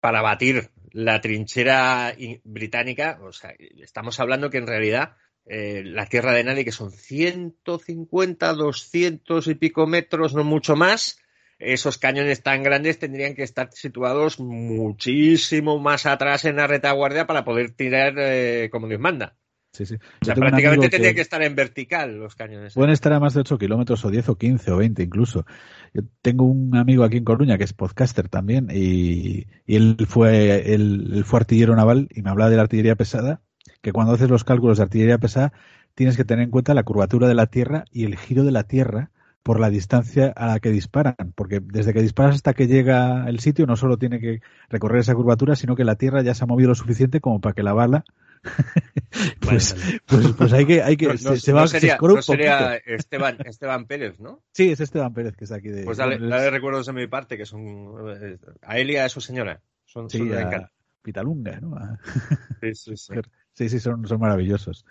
para 0.00 0.22
batir 0.22 0.70
la 0.96 1.20
trinchera 1.20 2.16
británica, 2.42 3.18
o 3.22 3.30
sea, 3.30 3.54
estamos 3.82 4.18
hablando 4.18 4.48
que 4.48 4.56
en 4.56 4.66
realidad 4.66 5.16
eh, 5.44 5.82
la 5.84 6.06
tierra 6.06 6.32
de 6.32 6.42
nadie, 6.42 6.64
que 6.64 6.72
son 6.72 6.90
150, 6.90 8.54
200 8.54 9.46
y 9.46 9.54
pico 9.56 9.86
metros, 9.86 10.34
no 10.34 10.42
mucho 10.42 10.74
más, 10.74 11.18
esos 11.58 11.98
cañones 11.98 12.42
tan 12.42 12.62
grandes 12.62 12.98
tendrían 12.98 13.34
que 13.34 13.42
estar 13.42 13.70
situados 13.72 14.40
muchísimo 14.40 15.78
más 15.78 16.06
atrás 16.06 16.46
en 16.46 16.56
la 16.56 16.66
retaguardia 16.66 17.26
para 17.26 17.44
poder 17.44 17.72
tirar 17.72 18.14
eh, 18.16 18.70
como 18.72 18.88
Dios 18.88 19.00
manda. 19.00 19.36
Sí, 19.76 19.84
sí. 19.84 19.96
O 20.22 20.24
sea, 20.24 20.34
prácticamente 20.34 20.86
amigo 20.86 20.90
tendrían 20.90 21.14
que 21.14 21.20
estar 21.20 21.42
en 21.42 21.54
vertical 21.54 22.18
los 22.18 22.34
cañones. 22.34 22.72
Pueden 22.72 22.92
estar 22.92 23.12
a 23.12 23.20
más 23.20 23.34
de 23.34 23.40
8 23.40 23.58
kilómetros 23.58 24.02
o 24.06 24.10
10 24.10 24.30
o 24.30 24.38
15 24.38 24.70
o 24.70 24.76
20 24.78 25.02
incluso. 25.02 25.44
Yo 25.92 26.00
tengo 26.22 26.44
un 26.44 26.74
amigo 26.74 27.04
aquí 27.04 27.18
en 27.18 27.24
Coruña 27.24 27.58
que 27.58 27.64
es 27.64 27.74
podcaster 27.74 28.30
también 28.30 28.68
y, 28.72 29.46
y 29.66 29.76
él 29.76 29.98
fue 30.08 30.72
él, 30.72 31.10
él 31.14 31.24
fue 31.24 31.40
artillero 31.40 31.76
naval 31.76 32.08
y 32.10 32.22
me 32.22 32.30
hablaba 32.30 32.48
de 32.48 32.56
la 32.56 32.62
artillería 32.62 32.96
pesada, 32.96 33.42
que 33.82 33.92
cuando 33.92 34.14
haces 34.14 34.30
los 34.30 34.44
cálculos 34.44 34.78
de 34.78 34.84
artillería 34.84 35.18
pesada 35.18 35.52
tienes 35.94 36.16
que 36.16 36.24
tener 36.24 36.44
en 36.44 36.50
cuenta 36.50 36.72
la 36.72 36.84
curvatura 36.84 37.28
de 37.28 37.34
la 37.34 37.46
Tierra 37.46 37.84
y 37.92 38.04
el 38.04 38.16
giro 38.16 38.44
de 38.44 38.52
la 38.52 38.62
Tierra 38.64 39.10
por 39.42 39.60
la 39.60 39.68
distancia 39.68 40.32
a 40.34 40.46
la 40.46 40.58
que 40.58 40.70
disparan, 40.70 41.14
porque 41.34 41.60
desde 41.60 41.92
que 41.92 42.00
disparas 42.00 42.36
hasta 42.36 42.54
que 42.54 42.66
llega 42.66 43.28
el 43.28 43.40
sitio 43.40 43.66
no 43.66 43.76
solo 43.76 43.98
tiene 43.98 44.20
que 44.20 44.40
recorrer 44.70 45.00
esa 45.00 45.14
curvatura, 45.14 45.54
sino 45.54 45.76
que 45.76 45.84
la 45.84 45.96
Tierra 45.96 46.22
ya 46.22 46.34
se 46.34 46.44
ha 46.44 46.46
movido 46.46 46.70
lo 46.70 46.74
suficiente 46.74 47.20
como 47.20 47.42
para 47.42 47.52
que 47.52 47.62
la 47.62 47.74
bala 47.74 48.04
pues, 49.40 49.74
pues, 50.06 50.26
pues 50.36 50.52
hay 50.52 50.66
que, 50.66 50.82
hay 50.82 50.96
que 50.96 51.06
No, 51.06 51.12
no- 51.14 51.36
se, 51.36 51.50
no 51.52 51.56
va 51.58 51.66
se 51.68 51.80
sería, 51.80 51.98
un 52.00 52.22
sería. 52.22 52.76
Esteban, 52.76 53.38
Esteban 53.44 53.86
Pérez, 53.86 54.18
¿no? 54.20 54.42
Sí, 54.52 54.70
es 54.70 54.80
Esteban 54.80 55.12
Pérez 55.12 55.36
que 55.36 55.44
está 55.44 55.56
aquí 55.56 55.68
de. 55.68 55.84
Pues 55.84 55.98
dale, 55.98 56.18
dale 56.18 56.50
recuerdos 56.50 56.86
de 56.86 56.92
mi 56.92 57.06
parte, 57.06 57.36
que 57.36 57.46
son 57.46 57.94
eh, 58.20 58.38
a 58.62 58.78
él 58.78 58.90
y 58.90 58.96
a 58.96 59.08
su 59.08 59.20
señora. 59.20 59.60
Son, 59.84 60.10
sí, 60.10 60.18
son 60.18 60.28
de 60.30 60.42
a. 60.42 60.70
Pitalunga, 61.02 61.60
¿no? 61.60 61.76
Sí, 62.60 62.74
sí, 62.74 62.96
sí. 62.96 63.14
Sí, 63.52 63.68
sí, 63.68 63.80
son, 63.80 64.06
son 64.06 64.18
maravillosos. 64.20 64.84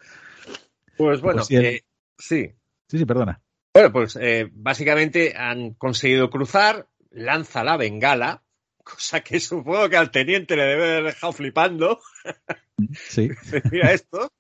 Pues 0.98 1.22
bueno, 1.22 1.38
Pues 1.40 1.48
sí, 1.48 1.56
el- 1.56 1.66
eh, 1.66 1.84
sí. 2.18 2.52
Sí, 2.88 2.98
sí, 3.00 3.06
perdona. 3.06 3.42
Bueno, 3.74 3.92
pues 3.92 4.18
eh, 4.22 4.50
básicamente 4.54 5.36
han 5.36 5.74
conseguido 5.74 6.30
cruzar, 6.30 6.88
lanza 7.12 7.64
la 7.64 7.76
bengala, 7.76 8.44
cosa 8.86 9.22
que 9.22 9.40
supongo 9.42 9.90
que 9.90 9.98
al 9.98 10.12
teniente 10.12 10.56
le 10.56 10.64
debe 10.64 10.84
haber 10.84 11.04
dejado 11.06 11.34
flipando. 11.34 12.00
Sí, 12.94 13.30
Mira 13.72 13.94
esto. 13.94 14.34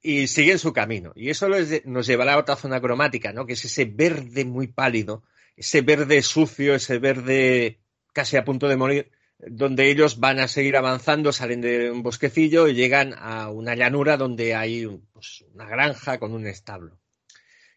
Y 0.00 0.28
siguen 0.28 0.58
su 0.58 0.72
camino. 0.72 1.12
Y 1.14 1.28
eso 1.28 1.46
nos 1.84 2.06
llevará 2.06 2.32
a 2.32 2.38
otra 2.38 2.56
zona 2.56 2.80
cromática, 2.80 3.34
¿no? 3.34 3.44
Que 3.44 3.52
es 3.52 3.66
ese 3.66 3.84
verde 3.84 4.46
muy 4.46 4.68
pálido, 4.68 5.24
ese 5.56 5.82
verde 5.82 6.22
sucio, 6.22 6.74
ese 6.74 6.98
verde 6.98 7.80
casi 8.14 8.38
a 8.38 8.46
punto 8.46 8.66
de 8.66 8.78
morir, 8.78 9.10
donde 9.38 9.90
ellos 9.90 10.20
van 10.20 10.38
a 10.38 10.48
seguir 10.48 10.78
avanzando, 10.78 11.32
salen 11.32 11.60
de 11.60 11.90
un 11.90 12.02
bosquecillo 12.02 12.66
y 12.66 12.74
llegan 12.74 13.14
a 13.18 13.50
una 13.50 13.74
llanura 13.74 14.16
donde 14.16 14.54
hay 14.54 14.86
pues, 15.12 15.44
una 15.52 15.66
granja 15.66 16.18
con 16.18 16.32
un 16.32 16.46
establo. 16.46 16.98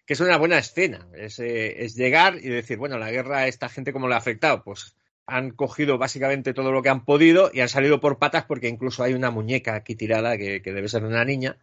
Que 0.05 0.13
es 0.13 0.21
una 0.21 0.37
buena 0.37 0.59
escena. 0.59 1.09
Es, 1.13 1.39
eh, 1.39 1.83
es 1.83 1.95
llegar 1.95 2.37
y 2.37 2.47
decir, 2.47 2.77
bueno, 2.77 2.97
la 2.97 3.11
guerra 3.11 3.39
a 3.39 3.47
esta 3.47 3.67
gente 3.67 3.91
cómo 3.91 4.07
le 4.07 4.15
ha 4.15 4.19
afectado. 4.19 4.63
Pues 4.63 4.95
han 5.29 5.51
cogido 5.51 5.97
básicamente 5.97 6.53
todo 6.53 6.71
lo 6.71 6.81
que 6.81 6.89
han 6.89 7.05
podido 7.05 7.51
y 7.53 7.61
han 7.61 7.69
salido 7.69 7.99
por 7.99 8.17
patas 8.19 8.45
porque 8.45 8.67
incluso 8.67 9.03
hay 9.03 9.13
una 9.13 9.31
muñeca 9.31 9.75
aquí 9.75 9.95
tirada 9.95 10.37
que, 10.37 10.59
debe 10.61 10.89
ser 10.89 11.03
una 11.03 11.23
niña, 11.25 11.57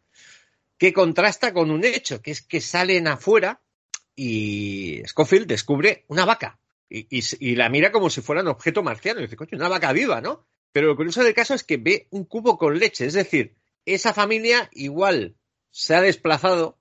que 0.78 0.92
contrasta 0.92 1.52
con 1.52 1.70
un 1.70 1.84
hecho, 1.84 2.22
que 2.22 2.30
es 2.30 2.42
que 2.42 2.60
salen 2.60 3.08
afuera 3.08 3.60
y 4.14 5.02
Scofield 5.06 5.46
descubre 5.46 6.04
una 6.08 6.24
vaca 6.24 6.58
y, 6.88 7.06
y- 7.18 7.22
y 7.40 7.56
la 7.56 7.68
mira 7.68 7.92
como 7.92 8.10
si 8.10 8.20
fuera 8.20 8.42
un 8.42 8.48
objeto 8.48 8.82
marciano. 8.82 9.20
Y 9.20 9.24
dice, 9.24 9.36
coño, 9.36 9.50
una 9.54 9.68
vaca 9.68 9.92
viva, 9.92 10.20
¿no? 10.20 10.46
Pero 10.72 10.88
lo 10.88 10.96
curioso 10.96 11.22
del 11.24 11.34
caso 11.34 11.54
es 11.54 11.64
que 11.64 11.76
ve 11.78 12.06
un 12.10 12.24
cubo 12.24 12.58
con 12.58 12.78
leche, 12.78 13.06
es 13.06 13.14
decir, 13.14 13.56
esa 13.84 14.12
familia 14.12 14.68
igual 14.72 15.36
se 15.70 15.94
ha 15.94 16.00
desplazado, 16.02 16.78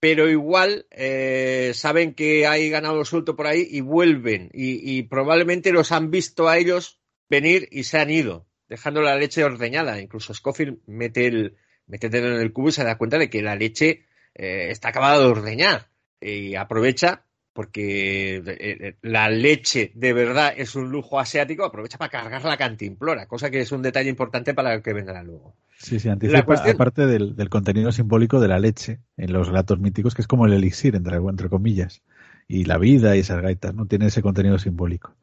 pero 0.00 0.28
igual 0.28 0.86
eh, 0.90 1.72
saben 1.74 2.14
que 2.14 2.46
hay 2.46 2.70
ganado 2.70 3.04
suelto 3.04 3.36
por 3.36 3.46
ahí 3.46 3.66
y 3.68 3.80
vuelven 3.80 4.50
y, 4.52 5.02
probablemente 5.04 5.72
los 5.72 5.92
han 5.92 6.10
visto 6.10 6.48
a 6.48 6.58
ellos 6.58 7.00
venir 7.28 7.68
y 7.70 7.84
se 7.84 7.98
han 7.98 8.10
ido, 8.10 8.46
dejando 8.68 9.02
la 9.02 9.16
leche 9.16 9.44
ordeñada. 9.44 10.00
Incluso 10.00 10.34
Scofield 10.34 10.78
mete 10.86 11.26
el, 11.26 11.56
mete 11.86 12.08
dedo 12.08 12.28
en 12.28 12.40
el 12.40 12.52
cubo 12.52 12.68
y 12.68 12.72
se 12.72 12.84
da 12.84 12.98
cuenta 12.98 13.18
de 13.18 13.28
que 13.28 13.42
la 13.42 13.56
leche 13.56 14.06
eh, 14.34 14.68
está 14.70 14.90
acabada 14.90 15.18
de 15.18 15.26
ordeñar 15.26 15.88
y 16.20 16.54
aprovecha 16.54 17.24
porque 17.58 18.36
eh, 18.36 18.42
eh, 18.46 18.96
la 19.02 19.28
leche 19.28 19.90
de 19.96 20.12
verdad 20.12 20.54
es 20.56 20.76
un 20.76 20.90
lujo 20.90 21.18
asiático, 21.18 21.64
aprovecha 21.64 21.98
para 21.98 22.08
cargar 22.08 22.44
la 22.44 22.56
cantimplora, 22.56 23.26
cosa 23.26 23.50
que 23.50 23.58
es 23.58 23.72
un 23.72 23.82
detalle 23.82 24.08
importante 24.08 24.54
para 24.54 24.74
el 24.74 24.80
que 24.80 24.92
vendrá 24.92 25.24
luego. 25.24 25.56
Sí, 25.78 26.00
sí, 26.00 26.08
anticipa, 26.08 26.42
cuestión... 26.44 26.74
aparte 26.74 27.06
del, 27.06 27.36
del, 27.36 27.48
contenido 27.48 27.92
simbólico 27.92 28.40
de 28.40 28.48
la 28.48 28.58
leche 28.58 29.00
en 29.16 29.32
los 29.32 29.46
relatos 29.46 29.78
míticos, 29.78 30.14
que 30.14 30.22
es 30.22 30.28
como 30.28 30.44
el 30.44 30.52
elixir, 30.52 30.96
entre, 30.96 31.16
entre 31.16 31.48
comillas, 31.48 32.02
y 32.48 32.64
la 32.64 32.78
vida 32.78 33.16
y 33.16 33.20
esas 33.20 33.40
gaitas, 33.40 33.74
¿no? 33.74 33.86
Tiene 33.86 34.06
ese 34.06 34.20
contenido 34.20 34.58
simbólico. 34.58 35.14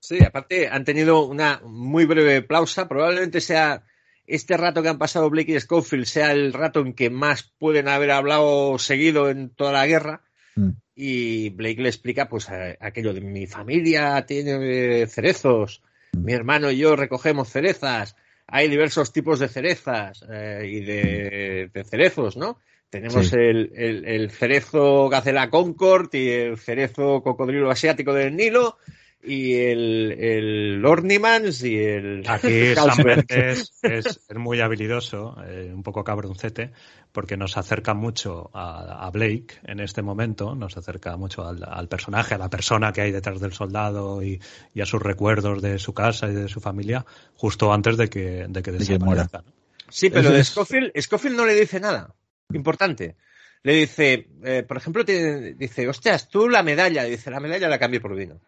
Sí, 0.00 0.24
aparte 0.24 0.68
han 0.68 0.84
tenido 0.84 1.24
una 1.24 1.60
muy 1.64 2.04
breve 2.04 2.42
pausa, 2.42 2.88
probablemente 2.88 3.40
sea 3.40 3.84
este 4.26 4.56
rato 4.56 4.82
que 4.82 4.88
han 4.88 4.98
pasado 4.98 5.30
Blake 5.30 5.52
y 5.52 5.60
Schofield 5.60 6.06
sea 6.06 6.32
el 6.32 6.52
rato 6.52 6.80
en 6.80 6.94
que 6.94 7.10
más 7.10 7.52
pueden 7.58 7.86
haber 7.88 8.10
hablado 8.10 8.78
seguido 8.78 9.30
en 9.30 9.50
toda 9.50 9.72
la 9.72 9.86
guerra. 9.86 10.22
Mm. 10.56 10.70
Y 10.94 11.50
Blake 11.50 11.82
le 11.82 11.88
explica, 11.88 12.28
pues, 12.28 12.48
aquello 12.50 13.12
de 13.12 13.20
mi 13.20 13.46
familia 13.46 14.24
tiene 14.26 15.06
cerezos, 15.06 15.82
mm. 16.12 16.24
mi 16.24 16.32
hermano 16.32 16.70
y 16.70 16.78
yo 16.78 16.96
recogemos 16.96 17.50
cerezas, 17.50 18.16
hay 18.50 18.68
diversos 18.68 19.12
tipos 19.12 19.38
de 19.38 19.48
cerezas 19.48 20.24
eh, 20.30 20.62
y 20.66 20.80
de, 20.80 21.70
de, 21.72 21.84
cerezos, 21.84 22.36
¿no? 22.36 22.58
Tenemos 22.90 23.28
sí. 23.28 23.36
el, 23.36 23.72
el, 23.74 24.04
el, 24.04 24.30
cerezo 24.30 25.08
Gacela 25.08 25.48
Concord 25.48 26.12
y 26.14 26.28
el 26.30 26.58
cerezo 26.58 27.22
cocodrilo 27.22 27.70
asiático 27.70 28.12
del 28.12 28.34
Nilo 28.34 28.78
y 29.22 29.54
el, 29.54 30.12
el 30.18 30.84
Ornimans 30.84 31.62
y 31.62 31.78
el... 31.78 32.24
Aquí 32.26 32.74
Sam 32.74 33.24
es, 33.28 33.72
es, 33.82 34.20
es, 34.28 34.36
muy 34.36 34.60
habilidoso, 34.60 35.36
eh, 35.46 35.70
un 35.74 35.82
poco 35.82 36.02
cabroncete, 36.04 36.72
porque 37.12 37.36
nos 37.36 37.56
acerca 37.56 37.94
mucho 37.94 38.50
a, 38.54 39.06
a, 39.06 39.10
Blake 39.10 39.58
en 39.64 39.80
este 39.80 40.02
momento, 40.02 40.54
nos 40.54 40.76
acerca 40.76 41.16
mucho 41.16 41.46
al, 41.46 41.62
al, 41.64 41.88
personaje, 41.88 42.34
a 42.34 42.38
la 42.38 42.48
persona 42.48 42.92
que 42.92 43.02
hay 43.02 43.12
detrás 43.12 43.40
del 43.40 43.52
soldado 43.52 44.22
y, 44.22 44.40
y, 44.74 44.80
a 44.80 44.86
sus 44.86 45.02
recuerdos 45.02 45.60
de 45.60 45.78
su 45.78 45.92
casa 45.92 46.28
y 46.28 46.34
de 46.34 46.48
su 46.48 46.60
familia, 46.60 47.04
justo 47.34 47.72
antes 47.72 47.96
de 47.96 48.08
que, 48.08 48.46
de 48.48 48.62
que 48.62 48.72
desaparezca. 48.72 49.38
¿no? 49.38 49.52
Sí, 49.88 50.08
pero 50.08 50.30
de 50.30 50.42
Scofield, 50.44 50.92
Scofield 50.98 51.36
no 51.36 51.44
le 51.46 51.54
dice 51.54 51.80
nada. 51.80 52.14
Importante 52.52 53.16
le 53.62 53.74
dice, 53.74 54.28
eh, 54.42 54.64
por 54.66 54.78
ejemplo, 54.78 55.04
dice, 55.04 55.88
hostias, 55.88 56.28
tú 56.28 56.48
la 56.48 56.62
medalla, 56.62 57.04
dice, 57.04 57.30
la 57.30 57.40
medalla 57.40 57.68
la 57.68 57.78
cambié 57.78 58.00
por 58.00 58.16
vino. 58.16 58.40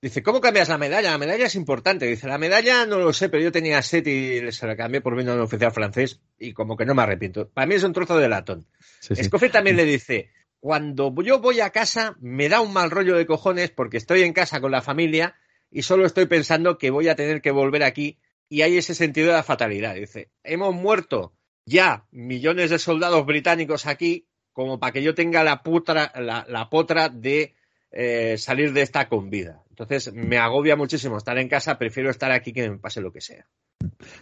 Dice, 0.00 0.22
¿cómo 0.22 0.40
cambias 0.40 0.68
la 0.68 0.76
medalla? 0.76 1.10
La 1.10 1.18
medalla 1.18 1.46
es 1.46 1.54
importante. 1.54 2.06
Dice, 2.06 2.28
la 2.28 2.38
medalla 2.38 2.84
no 2.84 2.98
lo 2.98 3.12
sé, 3.12 3.28
pero 3.28 3.42
yo 3.42 3.50
tenía 3.50 3.80
set 3.82 4.06
y 4.06 4.52
se 4.52 4.66
la 4.66 4.76
cambié 4.76 5.00
por 5.00 5.16
vino 5.16 5.32
de 5.32 5.38
un 5.38 5.44
oficial 5.44 5.72
francés 5.72 6.20
y 6.38 6.52
como 6.52 6.76
que 6.76 6.84
no 6.84 6.94
me 6.94 7.02
arrepiento. 7.02 7.48
Para 7.48 7.66
mí 7.66 7.74
es 7.74 7.82
un 7.82 7.92
trozo 7.92 8.18
de 8.18 8.28
latón. 8.28 8.66
Sí, 9.00 9.14
también 9.50 9.76
le 9.76 9.84
dice, 9.84 10.30
cuando 10.60 11.14
yo 11.22 11.40
voy 11.40 11.60
a 11.60 11.70
casa 11.70 12.16
me 12.20 12.48
da 12.48 12.60
un 12.60 12.72
mal 12.72 12.90
rollo 12.90 13.16
de 13.16 13.26
cojones 13.26 13.70
porque 13.70 13.96
estoy 13.96 14.22
en 14.22 14.34
casa 14.34 14.60
con 14.60 14.70
la 14.70 14.82
familia 14.82 15.34
y 15.70 15.82
solo 15.82 16.04
estoy 16.04 16.26
pensando 16.26 16.76
que 16.76 16.90
voy 16.90 17.08
a 17.08 17.16
tener 17.16 17.40
que 17.40 17.50
volver 17.50 17.82
aquí 17.82 18.18
y 18.48 18.62
hay 18.62 18.76
ese 18.76 18.94
sentido 18.94 19.28
de 19.28 19.34
la 19.34 19.42
fatalidad. 19.42 19.94
Dice, 19.94 20.30
hemos 20.44 20.74
muerto 20.74 21.32
ya 21.64 22.06
millones 22.10 22.70
de 22.70 22.78
soldados 22.78 23.24
británicos 23.24 23.86
aquí 23.86 24.28
como 24.52 24.78
para 24.78 24.92
que 24.92 25.02
yo 25.02 25.14
tenga 25.14 25.42
la, 25.42 25.62
putra, 25.62 26.12
la, 26.16 26.46
la 26.48 26.70
potra 26.70 27.08
de 27.08 27.54
eh, 27.90 28.36
salir 28.38 28.72
de 28.72 28.82
esta 28.82 29.08
con 29.08 29.30
vida. 29.30 29.62
Entonces 29.78 30.14
me 30.14 30.38
agobia 30.38 30.74
muchísimo 30.74 31.18
estar 31.18 31.36
en 31.36 31.48
casa, 31.48 31.76
prefiero 31.76 32.08
estar 32.08 32.32
aquí 32.32 32.54
que 32.54 32.70
me 32.70 32.78
pase 32.78 33.02
lo 33.02 33.12
que 33.12 33.20
sea. 33.20 33.46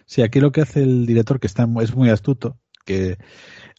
Sí, 0.05 0.23
aquí 0.23 0.41
lo 0.41 0.51
que 0.51 0.63
hace 0.63 0.83
el 0.83 1.07
director, 1.07 1.39
que 1.39 1.47
está, 1.47 1.69
es 1.81 1.95
muy 1.95 2.11
astuto, 2.11 2.59
que 2.85 3.19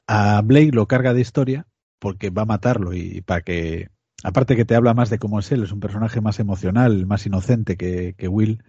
a 0.07 0.41
Blake 0.41 0.71
lo 0.71 0.87
carga 0.87 1.13
de 1.13 1.19
historia 1.19 1.67
porque 1.99 2.29
va 2.29 2.43
a 2.43 2.45
matarlo 2.45 2.93
y 2.93 3.19
para 3.21 3.41
que, 3.41 3.89
aparte 4.23 4.55
que 4.55 4.63
te 4.63 4.75
habla 4.75 4.93
más 4.93 5.09
de 5.09 5.19
cómo 5.19 5.39
es 5.39 5.51
él, 5.51 5.63
es 5.63 5.73
un 5.73 5.81
personaje 5.81 6.21
más 6.21 6.39
emocional, 6.39 7.05
más 7.05 7.25
inocente 7.25 7.75
que, 7.75 8.15
que 8.17 8.29
Will, 8.29 8.63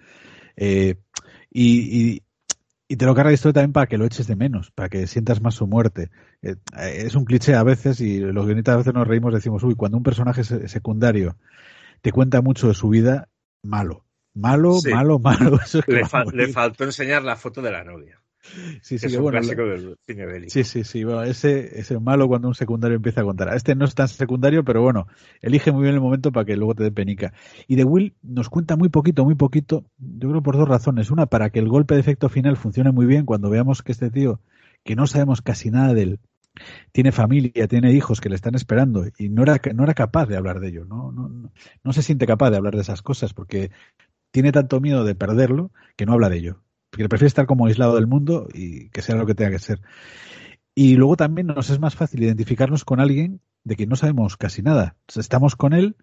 eh, 0.57 0.97
y, 1.49 2.23
y, 2.89 2.97
te 2.97 3.05
lo 3.05 3.15
carga 3.15 3.28
de 3.28 3.35
historia 3.35 3.55
también 3.55 3.73
para 3.73 3.86
que 3.86 3.99
lo 3.99 4.05
eches 4.05 4.26
de 4.26 4.35
menos, 4.35 4.73
para 4.73 4.89
que 4.89 5.07
sientas 5.07 5.41
más 5.41 5.55
su 5.55 5.68
muerte. 5.68 6.10
Eh, 6.43 6.57
es 6.76 7.15
un 7.15 7.25
cliché 7.25 7.55
a 7.55 7.62
veces 7.62 8.01
y 8.01 8.18
los 8.18 8.47
guionistas 8.47 8.75
a 8.75 8.78
veces 8.78 8.94
nos 8.94 9.07
reímos 9.07 9.33
decimos, 9.33 9.62
uy, 9.62 9.76
cuando 9.76 9.97
un 9.97 10.02
personaje 10.02 10.43
secundario 10.44 11.36
te 12.02 12.12
cuenta 12.12 12.41
mucho 12.42 12.68
de 12.68 12.75
su 12.75 12.89
vida, 12.89 13.28
malo. 13.62 14.05
Malo, 14.34 14.75
sí. 14.81 14.91
malo, 14.91 15.18
malo. 15.18 15.58
Eso 15.65 15.78
es 15.78 15.89
le, 15.89 16.05
fa 16.05 16.25
le, 16.25 16.49
faltó 16.49 16.84
enseñar 16.84 17.23
la 17.23 17.36
foto 17.36 17.62
de 17.62 17.70
la 17.70 17.84
novia. 17.84 18.20
Sí, 18.81 18.99
sí, 18.99 19.07
es 19.07 19.12
que, 19.12 19.16
un 19.16 19.25
bueno, 19.25 19.39
clásico 19.41 19.65
del 19.65 19.97
cine 20.07 20.26
bélico. 20.26 20.50
Sí, 20.52 20.62
sí, 20.62 20.84
sí. 20.84 21.05
Bueno, 21.05 21.23
ese, 21.25 21.81
ese 21.81 21.99
malo 21.99 22.28
cuando 22.28 22.49
un 22.49 22.55
secundario 22.55 22.97
empieza 22.97 23.23
a 23.23 23.25
contar. 23.25 23.55
Este 23.55 23.75
no 23.75 23.84
es 23.84 23.94
tan 23.94 24.08
secundario, 24.08 24.65
pero 24.65 24.83
bueno, 24.83 25.08
elige 25.41 25.73
muy 25.73 25.83
bien 25.83 25.94
el 25.94 26.00
momento 26.00 26.31
para 26.31 26.44
que 26.44 26.57
luego 26.57 26.75
te 26.75 26.84
dé 26.84 26.92
penica. 26.92 27.33
Y 27.66 27.76
de 27.76 27.84
Will 27.84 28.15
nos 28.23 28.49
cuenta 28.49 28.76
muy 28.76 28.89
poquito, 28.89 29.25
muy 29.25 29.34
poquito, 29.34 29.84
yo 29.99 30.28
creo 30.28 30.42
por 30.42 30.57
dos 30.57 30.68
razones. 30.68 31.10
Una, 31.10 31.26
para 31.26 31.50
que 31.50 31.58
el 31.58 31.68
golpe 31.68 31.94
de 31.94 32.00
efecto 32.00 32.28
final 32.28 32.57
funcione 32.57 32.92
muy 32.92 33.07
bien 33.07 33.26
cuando 33.26 33.50
veamos 33.50 33.83
que 33.83 33.92
este 33.92 34.10
tío, 34.10 34.41
que 34.84 34.94
no 34.97 35.07
sabemos 35.07 35.42
casi 35.42 35.70
nada 35.70 35.92
de 35.94 36.02
él, 36.02 36.20
tiene 36.93 37.12
familia, 37.12 37.67
tiene 37.68 37.93
hijos 37.93 38.20
que 38.20 38.28
le 38.28 38.36
están 38.36 38.55
esperando 38.55 39.05
y 39.18 39.28
no 39.28 39.43
era, 39.43 39.60
no 39.75 39.85
era 39.85 39.94
capaz 39.94 40.26
de 40.26 40.36
hablar 40.36 40.60
de 40.60 40.68
ello, 40.68 40.85
¿no? 40.85 41.12
No, 41.12 41.28
no, 41.28 41.52
no 41.83 41.93
se 41.93 42.02
siente 42.02 42.26
capaz 42.26 42.51
de 42.51 42.57
hablar 42.57 42.75
de 42.75 42.83
esas 42.83 43.02
cosas 43.02 43.35
porque 43.35 43.70
tiene 44.31 44.52
tanto 44.52 44.81
miedo 44.81 45.05
de 45.05 45.15
perderlo 45.15 45.70
que 45.97 46.07
no 46.07 46.12
habla 46.12 46.28
de 46.28 46.36
ello. 46.36 46.62
Porque 46.91 47.09
prefiere 47.09 47.28
estar 47.28 47.47
como 47.47 47.67
aislado 47.67 47.94
del 47.94 48.07
mundo 48.07 48.49
y 48.52 48.91
que 48.91 49.02
sea 49.02 49.17
lo 49.17 49.26
que 49.26 49.35
tenga 49.35 49.51
que 49.51 49.59
ser. 49.59 49.81
Y 50.75 50.97
luego 50.97 51.17
también 51.17 51.47
nos 51.47 51.70
es 51.70 51.81
más 51.81 51.94
fácil 51.94 52.23
identificarnos 52.23 52.85
con 52.85 53.01
alguien 53.01 53.41
de 53.65 53.76
quien 53.76 53.89
no 53.89 53.97
sabemos 53.97 54.36
casi 54.36 54.62
nada. 54.62 54.97
Estamos 55.15 55.57
con 55.57 55.73
él 55.73 55.97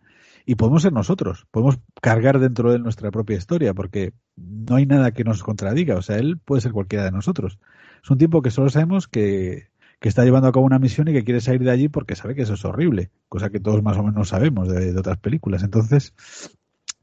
y 0.45 0.55
podemos 0.55 0.81
ser 0.81 0.91
nosotros, 0.91 1.45
podemos 1.51 1.79
cargar 2.01 2.39
dentro 2.39 2.71
de 2.71 2.79
nuestra 2.79 3.11
propia 3.11 3.37
historia 3.37 3.73
porque 3.73 4.13
no 4.35 4.75
hay 4.75 4.85
nada 4.85 5.11
que 5.11 5.23
nos 5.23 5.43
contradiga. 5.43 5.95
O 5.95 6.01
sea, 6.01 6.17
él 6.17 6.37
puede 6.43 6.61
ser 6.61 6.71
cualquiera 6.71 7.05
de 7.05 7.11
nosotros. 7.11 7.59
Es 8.03 8.09
un 8.09 8.17
tipo 8.17 8.41
que 8.41 8.51
solo 8.51 8.69
sabemos 8.69 9.07
que 9.07 9.67
que 10.03 10.09
está 10.09 10.25
llevando 10.25 10.49
a 10.49 10.51
cabo 10.51 10.65
una 10.65 10.79
misión 10.79 11.07
y 11.07 11.13
que 11.13 11.23
quiere 11.23 11.39
salir 11.39 11.63
de 11.63 11.71
allí 11.71 11.87
porque 11.87 12.17
sabe 12.17 12.35
que 12.35 12.41
eso 12.41 12.55
es 12.55 12.65
horrible, 12.65 13.09
cosa 13.29 13.49
que 13.49 13.61
todos 13.61 13.81
más 13.81 13.95
o 13.95 14.03
menos 14.03 14.27
sabemos 14.27 14.67
de, 14.67 14.91
de 14.91 14.99
otras 14.99 15.17
películas. 15.17 15.63
Entonces, 15.63 16.13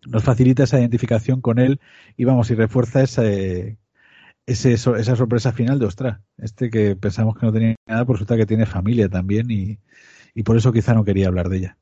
nos 0.06 0.22
facilita 0.22 0.64
esa 0.64 0.78
identificación 0.78 1.40
con 1.40 1.58
él 1.58 1.80
y 2.18 2.26
vamos, 2.26 2.50
y 2.50 2.56
refuerza 2.56 3.00
ese, 3.00 3.78
ese, 4.44 4.74
esa 4.74 5.16
sorpresa 5.16 5.50
final 5.52 5.78
de 5.78 5.86
Ostra. 5.86 6.20
Este 6.36 6.68
que 6.68 6.94
pensamos 6.94 7.38
que 7.38 7.46
no 7.46 7.52
tenía 7.54 7.74
nada, 7.86 8.04
por 8.04 8.16
resulta 8.16 8.36
que 8.36 8.44
tiene 8.44 8.66
familia 8.66 9.08
también 9.08 9.50
y, 9.50 9.78
y 10.34 10.42
por 10.42 10.58
eso 10.58 10.70
quizá 10.70 10.92
no 10.92 11.02
quería 11.02 11.28
hablar 11.28 11.48
de 11.48 11.56
ella. 11.56 11.78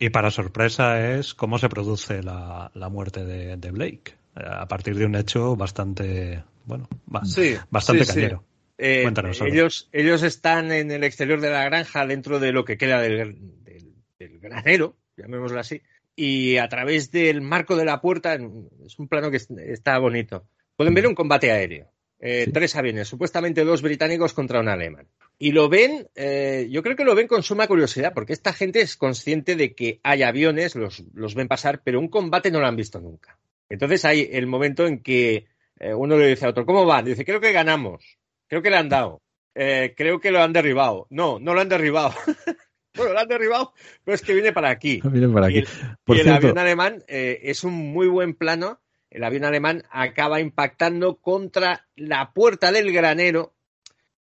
Y 0.00 0.10
para 0.10 0.32
sorpresa 0.32 1.14
es 1.14 1.32
cómo 1.32 1.58
se 1.58 1.68
produce 1.68 2.24
la, 2.24 2.72
la 2.74 2.88
muerte 2.88 3.24
de, 3.24 3.56
de, 3.56 3.70
Blake, 3.70 4.14
a 4.34 4.66
partir 4.66 4.96
de 4.96 5.06
un 5.06 5.14
hecho 5.14 5.54
bastante, 5.54 6.42
bueno, 6.66 6.88
sí, 7.22 7.54
bastante 7.70 8.04
sí, 8.04 8.14
cañero. 8.14 8.38
Sí. 8.38 8.49
Eh, 8.82 9.12
ellos, 9.44 9.90
ellos 9.92 10.22
están 10.22 10.72
en 10.72 10.90
el 10.90 11.04
exterior 11.04 11.40
de 11.40 11.50
la 11.50 11.64
granja, 11.64 12.06
dentro 12.06 12.40
de 12.40 12.52
lo 12.52 12.64
que 12.64 12.78
queda 12.78 13.00
del, 13.00 13.36
del, 13.62 13.94
del, 14.18 14.38
granero, 14.38 14.96
llamémoslo 15.18 15.60
así, 15.60 15.82
y 16.16 16.56
a 16.56 16.68
través 16.68 17.10
del 17.10 17.42
marco 17.42 17.76
de 17.76 17.84
la 17.84 18.00
puerta, 18.00 18.34
es 18.34 18.98
un 18.98 19.06
plano 19.06 19.30
que 19.30 19.38
está 19.66 19.98
bonito, 19.98 20.46
pueden 20.76 20.94
ver 20.94 21.06
un 21.06 21.14
combate 21.14 21.52
aéreo. 21.52 21.90
Eh, 22.20 22.44
sí. 22.46 22.52
Tres 22.52 22.76
aviones, 22.76 23.08
supuestamente 23.08 23.64
dos 23.64 23.82
británicos 23.82 24.34
contra 24.34 24.60
un 24.60 24.68
alemán. 24.68 25.08
Y 25.38 25.52
lo 25.52 25.68
ven, 25.70 26.08
eh, 26.14 26.68
yo 26.70 26.82
creo 26.82 26.96
que 26.96 27.04
lo 27.04 27.14
ven 27.14 27.26
con 27.26 27.42
suma 27.42 27.66
curiosidad, 27.66 28.12
porque 28.14 28.34
esta 28.34 28.52
gente 28.52 28.80
es 28.80 28.96
consciente 28.96 29.56
de 29.56 29.74
que 29.74 30.00
hay 30.02 30.22
aviones, 30.22 30.74
los, 30.74 31.02
los 31.14 31.34
ven 31.34 31.48
pasar, 31.48 31.82
pero 31.82 31.98
un 31.98 32.08
combate 32.08 32.50
no 32.50 32.60
lo 32.60 32.66
han 32.66 32.76
visto 32.76 33.00
nunca. 33.00 33.38
Entonces 33.70 34.04
hay 34.04 34.28
el 34.32 34.46
momento 34.46 34.86
en 34.86 35.02
que 35.02 35.46
eh, 35.78 35.94
uno 35.94 36.18
le 36.18 36.28
dice 36.28 36.44
a 36.44 36.50
otro, 36.50 36.66
¿cómo 36.66 36.84
va? 36.84 37.02
Dice, 37.02 37.24
creo 37.24 37.40
que 37.40 37.52
ganamos. 37.52 38.19
Creo 38.50 38.62
que 38.62 38.70
le 38.70 38.76
han 38.76 38.88
dado. 38.88 39.22
Eh, 39.54 39.94
creo 39.96 40.18
que 40.18 40.32
lo 40.32 40.42
han 40.42 40.52
derribado. 40.52 41.06
No, 41.08 41.38
no 41.38 41.54
lo 41.54 41.60
han 41.60 41.68
derribado. 41.68 42.12
bueno, 42.96 43.12
lo 43.12 43.20
han 43.20 43.28
derribado, 43.28 43.72
pero 44.02 44.16
es 44.16 44.22
que 44.22 44.34
viene 44.34 44.52
para 44.52 44.70
aquí. 44.70 45.00
Viene 45.04 45.32
para 45.32 45.46
aquí. 45.46 45.56
Y 45.56 45.58
el, 45.60 45.68
Por 46.02 46.16
y 46.16 46.20
el 46.20 46.28
avión 46.30 46.58
alemán 46.58 47.04
eh, 47.06 47.38
es 47.44 47.62
un 47.62 47.74
muy 47.74 48.08
buen 48.08 48.34
plano. 48.34 48.80
El 49.08 49.22
avión 49.22 49.44
alemán 49.44 49.84
acaba 49.90 50.40
impactando 50.40 51.18
contra 51.18 51.86
la 51.94 52.32
puerta 52.32 52.72
del 52.72 52.92
granero. 52.92 53.54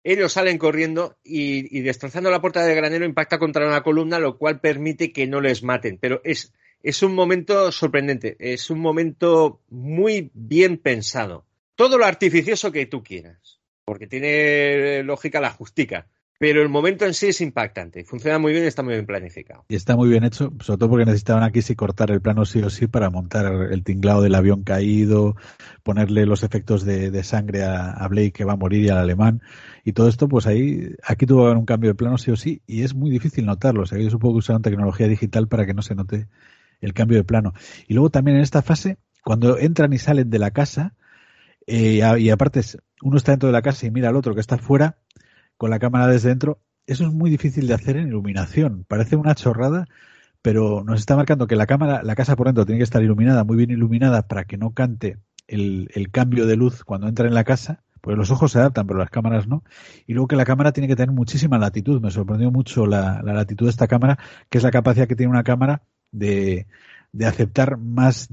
Ellos 0.04 0.34
salen 0.34 0.58
corriendo 0.58 1.16
y, 1.24 1.76
y, 1.76 1.80
destrozando 1.80 2.30
la 2.30 2.42
puerta 2.42 2.62
del 2.64 2.76
granero 2.76 3.06
impacta 3.06 3.38
contra 3.38 3.66
una 3.66 3.82
columna, 3.82 4.18
lo 4.18 4.36
cual 4.36 4.60
permite 4.60 5.10
que 5.10 5.26
no 5.26 5.40
les 5.40 5.62
maten. 5.62 5.96
Pero 5.98 6.20
es, 6.22 6.52
es 6.82 7.02
un 7.02 7.14
momento 7.14 7.72
sorprendente, 7.72 8.36
es 8.38 8.68
un 8.68 8.80
momento 8.80 9.62
muy 9.70 10.30
bien 10.34 10.76
pensado. 10.76 11.46
Todo 11.74 11.96
lo 11.96 12.04
artificioso 12.04 12.70
que 12.72 12.86
tú 12.86 13.02
quieras 13.02 13.57
porque 13.88 14.06
tiene 14.06 15.02
lógica 15.02 15.40
la 15.40 15.48
justica. 15.48 16.08
pero 16.38 16.60
el 16.60 16.68
momento 16.68 17.06
en 17.06 17.14
sí 17.14 17.28
es 17.28 17.40
impactante. 17.40 18.04
Funciona 18.04 18.38
muy 18.38 18.52
bien 18.52 18.64
y 18.64 18.66
está 18.66 18.82
muy 18.82 18.92
bien 18.92 19.06
planificado. 19.06 19.64
Y 19.66 19.76
está 19.76 19.96
muy 19.96 20.10
bien 20.10 20.24
hecho, 20.24 20.52
sobre 20.60 20.78
todo 20.78 20.90
porque 20.90 21.06
necesitaban 21.06 21.42
aquí 21.42 21.62
sí 21.62 21.74
cortar 21.74 22.10
el 22.10 22.20
plano 22.20 22.44
sí 22.44 22.60
o 22.60 22.68
sí 22.68 22.86
para 22.86 23.08
montar 23.08 23.50
el 23.72 23.82
tinglado 23.84 24.20
del 24.20 24.34
avión 24.34 24.62
caído, 24.62 25.36
ponerle 25.82 26.26
los 26.26 26.42
efectos 26.42 26.84
de, 26.84 27.24
sangre 27.24 27.64
a, 27.64 28.06
Blake 28.08 28.32
que 28.32 28.44
va 28.44 28.52
a 28.52 28.56
morir 28.56 28.84
y 28.84 28.88
al 28.90 28.98
alemán. 28.98 29.40
Y 29.84 29.94
todo 29.94 30.06
esto, 30.06 30.28
pues 30.28 30.46
ahí, 30.46 30.94
aquí 31.02 31.24
tuvo 31.24 31.40
que 31.40 31.46
haber 31.46 31.56
un 31.56 31.64
cambio 31.64 31.88
de 31.88 31.94
plano 31.94 32.18
sí 32.18 32.30
o 32.30 32.36
sí, 32.36 32.60
y 32.66 32.82
es 32.82 32.94
muy 32.94 33.10
difícil 33.10 33.46
notarlo. 33.46 33.84
O 33.84 33.86
sea, 33.86 33.98
yo 33.98 34.10
supongo 34.10 34.34
que 34.34 34.40
usaron 34.40 34.60
tecnología 34.60 35.08
digital 35.08 35.48
para 35.48 35.64
que 35.64 35.72
no 35.72 35.80
se 35.80 35.94
note 35.94 36.28
el 36.82 36.92
cambio 36.92 37.16
de 37.16 37.24
plano. 37.24 37.54
Y 37.86 37.94
luego 37.94 38.10
también 38.10 38.36
en 38.36 38.42
esta 38.42 38.60
fase, 38.60 38.98
cuando 39.24 39.56
entran 39.58 39.94
y 39.94 39.98
salen 39.98 40.28
de 40.28 40.38
la 40.38 40.50
casa, 40.50 40.94
eh, 41.66 42.00
y 42.18 42.30
aparte 42.30 42.60
uno 43.02 43.16
está 43.16 43.32
dentro 43.32 43.48
de 43.48 43.52
la 43.52 43.62
casa 43.62 43.86
y 43.86 43.90
mira 43.90 44.08
al 44.08 44.16
otro 44.16 44.34
que 44.34 44.40
está 44.40 44.58
fuera, 44.58 44.98
con 45.56 45.70
la 45.70 45.78
cámara 45.78 46.06
desde 46.06 46.28
dentro, 46.28 46.60
eso 46.86 47.04
es 47.04 47.12
muy 47.12 47.30
difícil 47.30 47.66
de 47.66 47.74
hacer 47.74 47.96
en 47.96 48.08
iluminación. 48.08 48.84
Parece 48.88 49.16
una 49.16 49.34
chorrada, 49.34 49.86
pero 50.42 50.84
nos 50.84 51.00
está 51.00 51.16
marcando 51.16 51.46
que 51.46 51.56
la 51.56 51.66
cámara, 51.66 52.02
la 52.02 52.14
casa 52.14 52.36
por 52.36 52.46
dentro 52.46 52.64
tiene 52.64 52.78
que 52.78 52.84
estar 52.84 53.02
iluminada, 53.02 53.44
muy 53.44 53.56
bien 53.56 53.70
iluminada, 53.70 54.22
para 54.26 54.44
que 54.44 54.56
no 54.56 54.72
cante 54.72 55.18
el, 55.46 56.08
cambio 56.12 56.46
de 56.46 56.56
luz 56.56 56.84
cuando 56.84 57.08
entra 57.08 57.26
en 57.26 57.34
la 57.34 57.44
casa. 57.44 57.82
Pues 58.00 58.16
los 58.16 58.30
ojos 58.30 58.52
se 58.52 58.58
adaptan, 58.60 58.86
pero 58.86 58.98
las 58.98 59.10
cámaras 59.10 59.48
no. 59.48 59.64
Y 60.06 60.14
luego 60.14 60.28
que 60.28 60.36
la 60.36 60.44
cámara 60.44 60.72
tiene 60.72 60.86
que 60.88 60.96
tener 60.96 61.12
muchísima 61.12 61.58
latitud. 61.58 62.00
Me 62.00 62.10
sorprendió 62.10 62.50
mucho 62.50 62.86
la, 62.86 63.20
la 63.22 63.34
latitud 63.34 63.66
de 63.66 63.70
esta 63.70 63.88
cámara, 63.88 64.18
que 64.48 64.58
es 64.58 64.64
la 64.64 64.70
capacidad 64.70 65.08
que 65.08 65.16
tiene 65.16 65.30
una 65.30 65.42
cámara 65.42 65.82
de, 66.12 66.68
de 67.12 67.26
aceptar 67.26 67.76
más, 67.76 68.28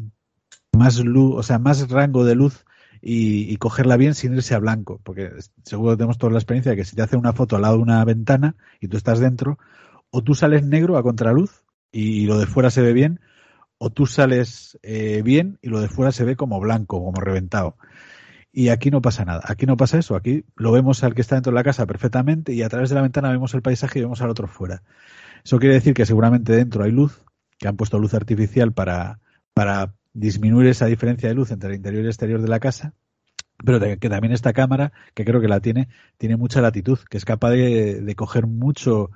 más 0.72 1.00
luz, 1.00 1.35
o 1.35 1.44
sea, 1.44 1.60
más 1.60 1.90
rango 1.90 2.24
de 2.24 2.35
luz 2.35 2.65
y, 3.08 3.56
cogerla 3.58 3.98
bien 3.98 4.16
sin 4.16 4.34
irse 4.34 4.56
a 4.56 4.59
blanco, 4.59 5.00
porque 5.03 5.30
seguro 5.64 5.95
tenemos 5.95 6.17
toda 6.17 6.34
la 6.34 6.40
experiencia 6.40 6.72
de 6.72 6.77
que 6.77 6.85
si 6.85 6.95
te 6.95 7.03
hacen 7.03 7.19
una 7.19 7.34
foto 7.34 7.56
al 7.56 7.61
lado 7.61 7.75
de 7.75 7.84
una 7.84 8.03
ventana 8.03 8.56
y 8.82 8.88
tú 8.88 8.98
estás 8.98 9.19
dentro, 9.19 9.59
o 10.09 10.24
tú 10.24 10.34
sales 10.34 10.66
negro 10.66 10.98
a 10.98 11.03
contraluz 11.03 11.64
y 11.92 12.25
lo 12.25 12.40
de 12.40 12.48
fuera 12.48 12.72
se 12.72 12.82
ve 12.82 12.93
bien, 12.93 13.19
o 13.77 13.92
tú 13.92 14.08
sales 14.08 14.80
eh, 14.82 15.22
bien 15.24 15.59
y 15.61 15.69
lo 15.69 15.82
de 15.82 15.88
fuera 15.88 16.11
se 16.11 16.24
ve 16.24 16.35
como 16.35 16.59
blanco, 16.59 17.03
como 17.03 17.22
reventado. 17.22 17.77
Y 18.51 18.69
aquí 18.69 18.90
no 18.90 19.03
pasa 19.03 19.24
nada, 19.24 19.42
aquí 19.45 19.67
no 19.67 19.77
pasa 19.77 20.00
eso, 20.00 20.16
aquí 20.16 20.43
lo 20.56 20.72
vemos 20.72 21.03
al 21.03 21.14
que 21.14 21.22
está 21.22 21.35
dentro 21.35 21.51
de 21.51 21.56
la 21.58 21.64
casa 21.64 21.85
perfectamente 21.85 22.53
y 22.53 22.64
a 22.64 22.69
través 22.69 22.90
de 22.90 22.95
la 22.95 23.03
ventana 23.03 23.30
vemos 23.30 23.53
el 23.53 23.61
paisaje 23.61 24.00
y 24.00 24.01
vemos 24.01 24.22
al 24.22 24.32
otro 24.32 24.48
fuera. 24.48 24.82
Eso 25.43 25.59
quiere 25.59 25.75
decir 25.75 25.93
que 25.93 26.08
seguramente 26.08 26.53
dentro 26.53 26.84
hay 26.84 26.92
luz, 26.92 27.22
que 27.59 27.67
han 27.67 27.77
puesto 27.77 28.00
luz 28.00 28.16
artificial 28.16 28.74
para, 28.74 29.19
para 29.53 29.93
disminuir 30.16 30.68
esa 30.68 30.88
diferencia 30.88 31.30
de 31.30 31.35
luz 31.35 31.52
entre 31.52 31.69
el 31.69 31.76
interior 31.76 32.02
y 32.02 32.06
el 32.06 32.10
exterior 32.10 32.42
de 32.42 32.48
la 32.48 32.60
casa, 32.60 32.94
pero 33.64 33.80
que 33.80 34.10
también 34.10 34.34
esta 34.34 34.53
cámara, 34.53 34.92
que 35.14 35.24
creo 35.24 35.40
que 35.40 35.48
la 35.48 35.60
tiene, 35.60 35.90
tiene 36.18 36.38
mucha 36.38 36.61
latitud, 36.61 36.98
que 37.10 37.18
es 37.18 37.26
capaz 37.26 37.52
de, 37.52 38.14
coger 38.16 38.48
mucho, 38.48 39.11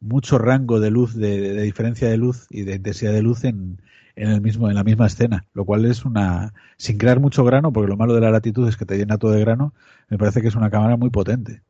mucho 0.00 0.38
rango 0.38 0.80
de 0.80 0.90
luz, 0.90 1.14
de, 1.14 1.60
diferencia 1.62 2.08
de 2.08 2.16
luz 2.16 2.46
y 2.50 2.62
de 2.62 2.76
intensidad 2.76 3.12
de 3.12 3.22
luz 3.22 3.44
en, 3.44 3.80
en 4.16 4.30
el 4.30 4.40
mismo, 4.40 4.68
en 4.68 4.76
la 4.76 4.84
misma 4.84 5.06
escena, 5.06 5.46
lo 5.54 5.64
cual 5.64 5.84
es 5.84 6.04
una, 6.04 6.54
sin 6.76 6.98
crear 6.98 7.20
mucho 7.20 7.44
grano, 7.44 7.72
porque 7.72 7.90
lo 7.90 7.96
malo 7.96 8.14
de 8.14 8.20
la 8.20 8.30
latitud 8.30 8.68
es 8.68 8.76
que 8.76 8.86
te 8.86 8.96
llena 8.96 9.18
todo 9.18 9.32
de 9.32 9.40
grano, 9.40 9.74
me 10.08 10.18
parece 10.18 10.40
que 10.40 10.48
es 10.48 10.54
una 10.54 10.70
cámara 10.70 10.96
muy 10.96 11.10
potente. 11.10 11.62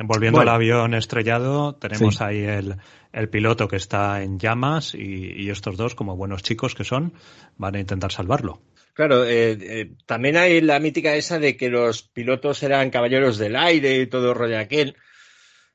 Volviendo 0.00 0.40
al 0.40 0.48
avión 0.48 0.94
estrellado, 0.94 1.74
tenemos 1.74 2.20
ahí 2.20 2.44
el, 2.44 2.76
el, 3.12 3.28
piloto 3.28 3.66
que 3.66 3.76
está 3.76 4.22
en 4.22 4.38
llamas 4.38 4.94
y, 4.94 5.50
estos 5.50 5.76
dos, 5.76 5.96
como 5.96 6.16
buenos 6.16 6.44
chicos 6.44 6.76
que 6.76 6.84
son, 6.84 7.14
van 7.56 7.74
a 7.74 7.80
intentar 7.80 8.12
salvarlo. 8.12 8.62
Claro, 8.94 9.24
eh, 9.24 9.58
eh, 9.60 9.92
también 10.06 10.36
hay 10.36 10.60
la 10.60 10.78
mítica 10.78 11.16
esa 11.16 11.40
de 11.40 11.56
que 11.56 11.68
los 11.68 12.02
pilotos 12.02 12.62
eran 12.62 12.90
caballeros 12.90 13.38
del 13.38 13.56
aire 13.56 13.96
y 13.98 14.06
todo 14.06 14.34
rollo 14.34 14.58
aquel. 14.58 14.96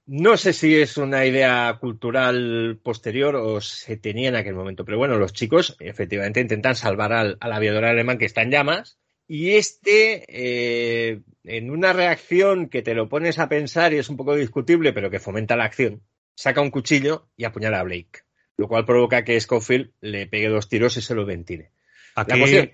No 0.05 0.37
sé 0.37 0.53
si 0.53 0.75
es 0.75 0.97
una 0.97 1.25
idea 1.25 1.77
cultural 1.79 2.79
posterior 2.81 3.35
o 3.35 3.59
se 3.59 3.97
tenía 3.97 4.29
en 4.29 4.35
aquel 4.35 4.55
momento, 4.55 4.85
pero 4.85 4.97
bueno, 4.97 5.17
los 5.17 5.33
chicos 5.33 5.75
efectivamente 5.79 6.41
intentan 6.41 6.75
salvar 6.75 7.11
al, 7.11 7.37
al 7.41 7.53
aviador 7.53 7.85
alemán 7.85 8.17
que 8.17 8.25
está 8.25 8.41
en 8.41 8.51
llamas 8.51 8.97
y 9.27 9.51
este, 9.51 10.25
eh, 10.27 11.21
en 11.43 11.71
una 11.71 11.93
reacción 11.93 12.69
que 12.69 12.81
te 12.81 12.93
lo 12.93 13.09
pones 13.09 13.39
a 13.39 13.49
pensar 13.49 13.93
y 13.93 13.97
es 13.97 14.09
un 14.09 14.17
poco 14.17 14.35
discutible, 14.35 14.93
pero 14.93 15.09
que 15.09 15.19
fomenta 15.19 15.55
la 15.55 15.65
acción, 15.65 16.01
saca 16.35 16.61
un 16.61 16.71
cuchillo 16.71 17.27
y 17.35 17.45
apuñala 17.45 17.79
a 17.79 17.83
Blake, 17.83 18.21
lo 18.57 18.67
cual 18.67 18.85
provoca 18.85 19.23
que 19.23 19.39
Schofield 19.39 19.91
le 20.01 20.27
pegue 20.27 20.49
dos 20.49 20.69
tiros 20.69 20.97
y 20.97 21.01
se 21.01 21.15
lo 21.15 21.25
ventile. 21.25 21.71
Aquí, 22.15 22.71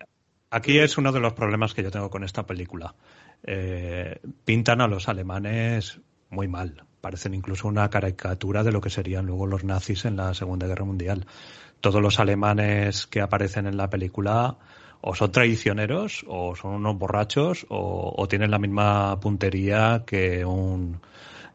aquí 0.49 0.79
es 0.79 0.97
uno 0.97 1.11
de 1.11 1.19
los 1.19 1.33
problemas 1.33 1.73
que 1.73 1.83
yo 1.83 1.91
tengo 1.91 2.09
con 2.09 2.23
esta 2.23 2.45
película. 2.45 2.95
Eh, 3.43 4.19
pintan 4.45 4.81
a 4.81 4.87
los 4.87 5.07
alemanes 5.07 5.99
muy 6.29 6.47
mal. 6.47 6.83
Parecen 7.01 7.33
incluso 7.33 7.67
una 7.67 7.89
caricatura 7.89 8.63
de 8.63 8.73
lo 8.73 8.81
que 8.81 8.89
serían 8.89 9.25
luego 9.25 9.47
los 9.47 9.63
nazis 9.63 10.03
en 10.05 10.17
la 10.17 10.33
Segunda 10.33 10.67
Guerra 10.67 10.83
Mundial. 10.83 11.25
Todos 11.79 12.01
los 12.01 12.19
alemanes 12.19 13.07
que 13.07 13.21
aparecen 13.21 13.65
en 13.65 13.77
la 13.77 13.89
película 13.89 14.57
o 15.01 15.15
son 15.15 15.31
traicioneros, 15.31 16.25
o 16.27 16.55
son 16.55 16.75
unos 16.75 16.97
borrachos, 16.97 17.65
o, 17.69 18.27
tienen 18.29 18.51
la 18.51 18.59
misma 18.59 19.19
puntería 19.19 20.03
que 20.05 20.45
un 20.45 21.01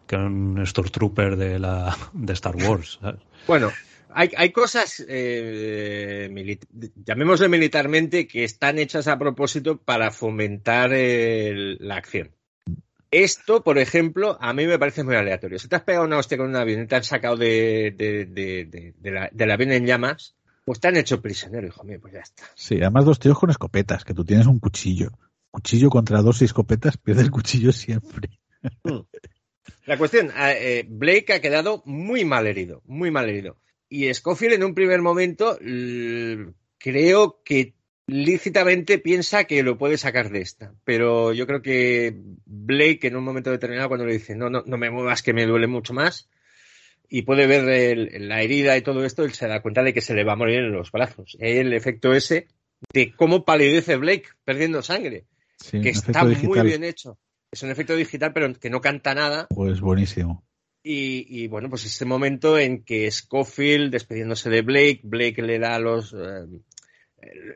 que 0.07 0.17
un 0.17 0.63
Stormtrooper 0.67 1.37
de 1.37 1.59
la 1.59 1.97
de 2.13 2.33
Star 2.35 2.57
Wars. 2.57 2.99
Bueno, 3.47 3.73
hay, 4.11 4.31
hay 4.37 4.51
cosas, 4.53 5.05
eh, 5.09 6.59
llamémosle 7.05 7.49
militarmente, 7.49 8.27
que 8.27 8.45
están 8.45 8.79
hechas 8.79 9.09
a 9.09 9.19
propósito 9.19 9.79
para 9.79 10.11
fomentar 10.11 10.91
la 10.93 11.97
acción. 11.97 12.31
Esto, 13.11 13.63
por 13.63 13.79
ejemplo, 13.79 14.37
a 14.41 14.53
mí 14.53 14.67
me 14.67 14.79
parece 14.79 15.05
muy 15.05 15.15
aleatorio. 15.15 15.59
Si 15.59 15.69
te 15.69 15.77
has 15.77 15.83
pegado 15.83 16.05
una 16.05 16.19
hostia 16.19 16.37
con 16.37 16.49
un 16.49 16.57
avión 16.57 16.83
y 16.83 16.87
te 16.87 16.97
han 16.97 17.05
sacado 17.05 17.37
de, 17.37 17.95
de, 17.97 18.27
de, 18.27 19.31
del 19.33 19.51
avión 19.51 19.71
en 19.71 19.87
llamas, 19.87 20.35
pues 20.65 20.81
te 20.81 20.89
han 20.89 20.97
hecho 20.97 21.20
prisionero, 21.20 21.67
hijo 21.67 21.84
mío, 21.84 21.99
pues 22.01 22.15
ya 22.15 22.20
está. 22.20 22.44
Sí, 22.55 22.76
además 22.76 23.05
dos 23.05 23.18
tíos 23.18 23.39
con 23.39 23.51
escopetas, 23.51 24.05
que 24.05 24.15
tú 24.15 24.25
tienes 24.25 24.47
un 24.47 24.59
cuchillo. 24.59 25.10
Cuchillo 25.51 25.91
contra 25.91 26.23
dos 26.23 26.43
y 26.43 26.47
escopetas, 26.47 26.97
pierde 26.97 27.23
el 27.23 27.31
cuchillo 27.31 27.73
siempre. 27.73 28.31
Hmm. 28.83 29.01
La 29.86 29.99
cuestión, 29.99 30.31
eh, 30.36 30.84
Blake 30.89 31.33
ha 31.34 31.41
quedado 31.41 31.83
muy 31.84 32.25
mal 32.25 32.47
herido, 32.47 32.83
muy 32.86 33.10
mal 33.10 33.28
herido. 33.28 33.59
Y 33.89 34.12
Scofield 34.12 34.55
en 34.55 34.65
un 34.65 34.75
primer 34.75 35.02
momento 35.02 35.59
creo 36.78 37.41
que 37.44 37.75
lícitamente 38.07 38.99
piensa 38.99 39.44
que 39.44 39.62
lo 39.62 39.78
puede 39.78 39.99
sacar 39.99 40.31
de 40.31 40.41
esta. 40.41 40.75
Pero 40.84 41.33
yo 41.33 41.47
creo 41.47 41.62
que 41.62 42.15
Blake 42.47 43.07
en 43.07 43.17
un 43.17 43.25
momento 43.25 43.51
determinado 43.51 43.89
cuando 43.89 44.07
le 44.07 44.15
dice 44.15 44.34
no, 44.34 44.51
no, 44.51 44.62
no 44.67 44.76
me 44.76 44.91
muevas 44.91 45.23
que 45.23 45.34
me 45.34 45.47
duele 45.47 45.67
mucho 45.67 45.93
más, 45.93 46.28
y 47.17 47.23
puede 47.23 47.47
ver 47.47 48.10
la 48.23 48.43
herida 48.43 48.76
y 48.76 48.83
todo 48.83 49.05
esto, 49.05 49.23
él 49.23 49.33
se 49.34 49.47
da 49.47 49.62
cuenta 49.62 49.84
de 49.84 49.94
que 49.94 50.01
se 50.01 50.15
le 50.15 50.25
va 50.25 50.33
a 50.33 50.36
morir 50.36 50.59
en 50.59 50.73
los 50.73 50.91
brazos. 50.91 51.36
El 51.39 51.73
efecto 51.73 52.12
ese 52.12 52.49
de 52.93 53.12
cómo 53.15 53.44
palidece 53.44 53.94
Blake 53.94 54.31
perdiendo 54.44 54.83
sangre, 54.83 55.25
que 55.70 55.91
está 55.91 56.25
muy 56.25 56.62
bien 56.62 56.83
hecho. 56.83 57.17
Es 57.52 57.62
un 57.62 57.70
efecto 57.70 57.94
digital, 57.94 58.33
pero 58.33 58.52
que 58.55 58.68
no 58.68 58.81
canta 58.81 59.15
nada. 59.15 59.47
Pues 59.49 59.81
buenísimo. 59.81 60.44
Y, 60.83 61.47
bueno, 61.47 61.70
pues 61.70 61.84
ese 61.84 62.05
momento 62.05 62.59
en 62.59 62.83
que 62.83 63.09
Scofield, 63.09 63.93
despediéndose 63.93 64.51
de 64.51 64.62
Blake, 64.62 65.02
Blake 65.05 65.41
le 65.41 65.60
da 65.60 65.78
los. 65.78 66.15
Eh, 66.15 66.49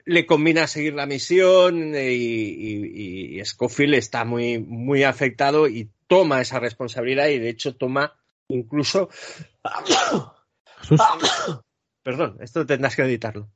le 0.04 0.24
combina 0.24 0.62
a 0.62 0.68
seguir 0.68 0.94
la 0.94 1.06
misión 1.06 1.96
y, 1.96 1.98
y, 1.98 3.40
y, 3.40 3.44
Scofield 3.44 3.94
está 3.94 4.24
muy, 4.24 4.60
muy 4.60 5.02
afectado 5.02 5.66
y 5.66 5.90
toma 6.06 6.40
esa 6.40 6.60
responsabilidad 6.60 7.26
y 7.26 7.40
de 7.40 7.48
hecho 7.48 7.74
toma 7.74 8.14
incluso. 8.48 9.08
Perdón, 12.02 12.38
esto 12.40 12.66
tendrás 12.66 12.96
que 12.96 13.02
editarlo. 13.02 13.50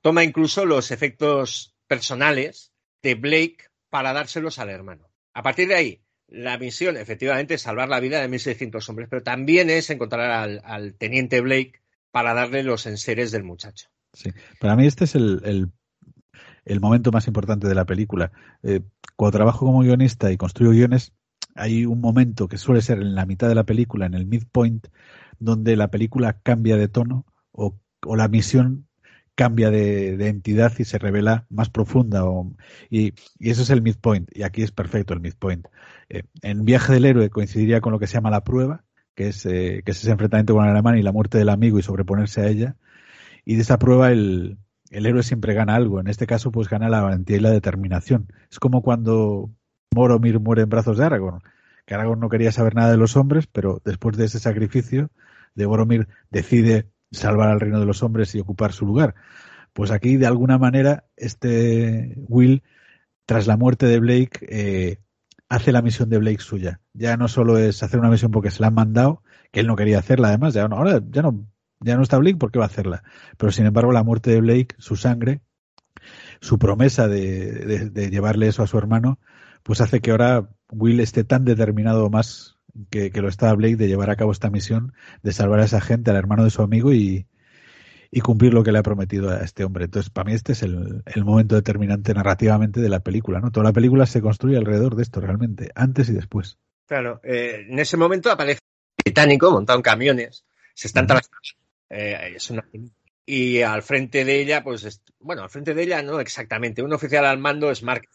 Toma 0.00 0.24
incluso 0.24 0.64
los 0.64 0.90
efectos 0.90 1.74
personales 1.86 2.72
de 3.02 3.14
Blake 3.14 3.68
para 3.90 4.12
dárselos 4.12 4.58
al 4.58 4.70
hermano. 4.70 5.08
A 5.34 5.42
partir 5.42 5.68
de 5.68 5.74
ahí, 5.74 6.02
la 6.28 6.58
misión 6.58 6.96
efectivamente 6.96 7.54
es 7.54 7.62
salvar 7.62 7.88
la 7.88 8.00
vida 8.00 8.20
de 8.20 8.28
1.600 8.28 8.88
hombres, 8.88 9.08
pero 9.08 9.22
también 9.22 9.70
es 9.70 9.90
encontrar 9.90 10.60
al, 10.62 10.94
teniente 10.94 11.40
Blake 11.40 11.80
para 12.10 12.34
darle 12.34 12.62
los 12.62 12.86
enseres 12.86 13.32
del 13.32 13.44
muchacho. 13.44 13.88
Sí, 14.12 14.30
para 14.60 14.76
mí 14.76 14.86
este 14.86 15.04
es 15.04 15.14
el, 15.14 15.70
el, 16.64 16.80
momento 16.80 17.10
más 17.10 17.26
importante 17.26 17.66
de 17.66 17.74
la 17.74 17.84
película. 17.84 18.32
Eh, 18.62 18.80
cuando 19.16 19.36
trabajo 19.36 19.66
como 19.66 19.80
guionista 19.80 20.30
y 20.30 20.36
construyo 20.36 20.70
guiones, 20.70 21.12
hay 21.58 21.86
un 21.86 22.00
momento 22.00 22.48
que 22.48 22.58
suele 22.58 22.80
ser 22.80 22.98
en 22.98 23.14
la 23.14 23.26
mitad 23.26 23.48
de 23.48 23.54
la 23.54 23.64
película, 23.64 24.06
en 24.06 24.14
el 24.14 24.26
midpoint, 24.26 24.86
donde 25.38 25.76
la 25.76 25.90
película 25.90 26.40
cambia 26.42 26.76
de 26.76 26.88
tono 26.88 27.26
o, 27.52 27.76
la 28.16 28.28
misión 28.28 28.86
cambia 29.34 29.70
de, 29.70 30.28
entidad 30.28 30.72
y 30.78 30.84
se 30.84 30.98
revela 30.98 31.46
más 31.50 31.70
profunda. 31.70 32.24
y, 32.90 33.14
eso 33.40 33.62
es 33.62 33.70
el 33.70 33.82
midpoint. 33.82 34.28
Y 34.36 34.42
aquí 34.42 34.62
es 34.62 34.72
perfecto 34.72 35.14
el 35.14 35.20
midpoint. 35.20 35.66
Eh, 36.08 36.22
en 36.42 36.64
Viaje 36.64 36.92
del 36.94 37.04
Héroe 37.04 37.30
coincidiría 37.30 37.80
con 37.80 37.92
lo 37.92 37.98
que 37.98 38.06
se 38.06 38.14
llama 38.14 38.30
la 38.30 38.44
prueba, 38.44 38.84
que 39.14 39.28
es, 39.28 39.46
eh, 39.46 39.82
que 39.84 39.92
es 39.92 40.02
ese 40.02 40.10
enfrentamiento 40.12 40.54
con 40.54 40.64
el 40.64 40.70
alemán 40.70 40.98
y 40.98 41.02
la 41.02 41.12
muerte 41.12 41.38
del 41.38 41.48
amigo 41.50 41.78
y 41.78 41.82
sobreponerse 41.82 42.40
a 42.42 42.48
ella. 42.48 42.76
Y 43.44 43.56
de 43.56 43.62
esa 43.62 43.78
prueba 43.78 44.10
el, 44.12 44.58
el 44.90 45.06
héroe 45.06 45.22
siempre 45.22 45.54
gana 45.54 45.74
algo. 45.74 46.00
En 46.00 46.08
este 46.08 46.26
caso, 46.26 46.50
pues 46.52 46.68
gana 46.68 46.88
la 46.88 47.02
valentía 47.02 47.36
y 47.36 47.40
la 47.40 47.50
determinación. 47.50 48.32
Es 48.50 48.58
como 48.58 48.82
cuando 48.82 49.50
Moromir 49.94 50.40
muere 50.40 50.62
en 50.62 50.68
brazos 50.68 50.98
de 50.98 51.04
Aragorn, 51.04 51.42
que 51.86 51.94
Aragorn 51.94 52.20
no 52.20 52.28
quería 52.28 52.52
saber 52.52 52.74
nada 52.74 52.90
de 52.90 52.96
los 52.96 53.16
hombres, 53.16 53.46
pero 53.46 53.80
después 53.84 54.16
de 54.16 54.26
ese 54.26 54.38
sacrificio, 54.38 55.10
de 55.54 55.66
Boromir 55.66 56.08
decide 56.30 56.88
salvar 57.10 57.48
al 57.48 57.60
reino 57.60 57.80
de 57.80 57.86
los 57.86 58.02
hombres 58.02 58.34
y 58.34 58.40
ocupar 58.40 58.72
su 58.72 58.86
lugar. 58.86 59.14
Pues 59.72 59.90
aquí, 59.90 60.16
de 60.16 60.26
alguna 60.26 60.58
manera, 60.58 61.04
este 61.16 62.14
Will, 62.28 62.62
tras 63.26 63.46
la 63.46 63.56
muerte 63.56 63.86
de 63.86 64.00
Blake, 64.00 64.46
eh, 64.48 64.98
hace 65.48 65.72
la 65.72 65.82
misión 65.82 66.08
de 66.08 66.18
Blake 66.18 66.40
suya. 66.40 66.80
Ya 66.92 67.16
no 67.16 67.28
solo 67.28 67.58
es 67.58 67.82
hacer 67.82 68.00
una 68.00 68.10
misión 68.10 68.30
porque 68.30 68.50
se 68.50 68.60
la 68.60 68.68
han 68.68 68.74
mandado, 68.74 69.22
que 69.50 69.60
él 69.60 69.66
no 69.66 69.76
quería 69.76 69.98
hacerla, 69.98 70.28
además, 70.28 70.54
ya 70.54 70.68
no, 70.68 70.76
ahora 70.76 71.00
ya 71.10 71.22
no, 71.22 72.02
está 72.02 72.18
Blake, 72.18 72.36
¿por 72.36 72.50
qué 72.50 72.58
va 72.58 72.66
a 72.66 72.68
hacerla? 72.68 73.02
Pero 73.36 73.52
sin 73.52 73.66
embargo, 73.66 73.92
la 73.92 74.04
muerte 74.04 74.30
de 74.30 74.40
Blake, 74.40 74.74
su 74.78 74.96
sangre, 74.96 75.40
su 76.40 76.58
promesa 76.58 77.08
de, 77.08 78.10
llevarle 78.10 78.48
eso 78.48 78.62
a 78.62 78.66
su 78.66 78.78
hermano, 78.78 79.18
pues 79.68 79.82
hace 79.82 80.00
que 80.00 80.12
ahora 80.12 80.48
Will 80.70 80.98
esté 80.98 81.24
tan 81.24 81.44
determinado 81.44 82.08
más 82.08 82.56
que, 82.88 83.10
que, 83.10 83.20
lo 83.20 83.28
estaba 83.28 83.52
Blake 83.52 83.76
de 83.76 83.86
llevar 83.86 84.08
a 84.08 84.16
cabo 84.16 84.32
esta 84.32 84.48
misión, 84.48 84.94
de 85.22 85.30
salvar 85.30 85.60
a 85.60 85.66
esa 85.66 85.82
gente, 85.82 86.10
al 86.10 86.16
hermano 86.16 86.42
de 86.42 86.48
su 86.48 86.62
amigo 86.62 86.94
y, 86.94 87.26
y 88.10 88.22
cumplir 88.22 88.54
lo 88.54 88.64
que 88.64 88.72
le 88.72 88.78
ha 88.78 88.82
prometido 88.82 89.28
a 89.28 89.40
este 89.40 89.64
hombre. 89.64 89.84
Entonces, 89.84 90.08
para 90.08 90.24
mí 90.24 90.32
este 90.32 90.52
es 90.52 90.62
el, 90.62 91.02
el, 91.04 91.24
momento 91.26 91.54
determinante 91.54 92.14
narrativamente 92.14 92.80
de 92.80 92.88
la 92.88 93.00
película, 93.00 93.40
¿no? 93.40 93.50
Toda 93.50 93.64
la 93.64 93.74
película 93.74 94.06
se 94.06 94.22
construye 94.22 94.56
alrededor 94.56 94.96
de 94.96 95.02
esto 95.02 95.20
realmente, 95.20 95.70
antes 95.74 96.08
y 96.08 96.14
después. 96.14 96.56
Claro, 96.86 97.20
eh, 97.22 97.66
en 97.68 97.78
ese 97.78 97.98
momento 97.98 98.30
aparece 98.30 98.60
un 98.62 99.02
británico 99.04 99.50
montado 99.50 99.80
en 99.80 99.82
camiones, 99.82 100.46
se 100.72 100.86
están 100.86 101.04
uh 101.04 101.08
-huh. 101.08 101.20
eh, 101.90 102.32
es 102.36 102.48
una 102.48 102.64
y 103.26 103.60
al 103.60 103.82
frente 103.82 104.24
de 104.24 104.40
ella, 104.40 104.64
pues, 104.64 105.02
bueno, 105.20 105.42
al 105.42 105.50
frente 105.50 105.74
de 105.74 105.82
ella 105.82 106.02
no 106.02 106.20
exactamente, 106.20 106.82
un 106.82 106.94
oficial 106.94 107.26
al 107.26 107.36
mando 107.36 107.70
es 107.70 107.82
Mark, 107.82 108.08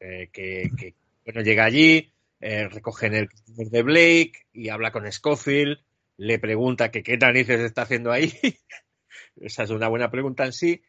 eh, 0.00 0.28
que, 0.32 0.70
que, 0.76 0.94
bueno, 1.24 1.40
llega 1.42 1.64
allí, 1.64 2.12
eh, 2.40 2.68
recogen 2.68 3.14
el 3.14 3.28
de 3.46 3.82
Blake 3.82 4.46
y 4.52 4.68
habla 4.68 4.92
con 4.92 5.10
Scofield, 5.10 5.78
le 6.18 6.38
pregunta 6.38 6.90
que 6.90 7.02
qué 7.02 7.16
narices 7.16 7.60
está 7.60 7.82
haciendo 7.82 8.12
ahí, 8.12 8.32
esa 9.40 9.64
es 9.64 9.70
una 9.70 9.88
buena 9.88 10.10
pregunta 10.10 10.44
en 10.44 10.52
sí, 10.52 10.82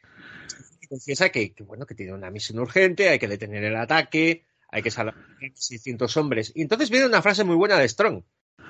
y 0.81 0.87
confiesa 0.87 1.29
que, 1.29 1.53
que, 1.53 1.63
bueno, 1.63 1.85
que 1.85 1.95
tiene 1.95 2.13
una 2.13 2.31
misión 2.31 2.59
urgente, 2.59 3.09
hay 3.09 3.19
que 3.19 3.27
detener 3.27 3.63
el 3.63 3.75
ataque, 3.75 4.45
hay 4.69 4.81
que 4.81 4.91
salvar 4.91 5.15
600 5.53 6.17
hombres, 6.17 6.51
y 6.55 6.61
entonces 6.61 6.89
viene 6.89 7.05
una 7.05 7.21
frase 7.21 7.43
muy 7.43 7.55
buena 7.55 7.77
de 7.77 7.87
Strong, 7.87 8.23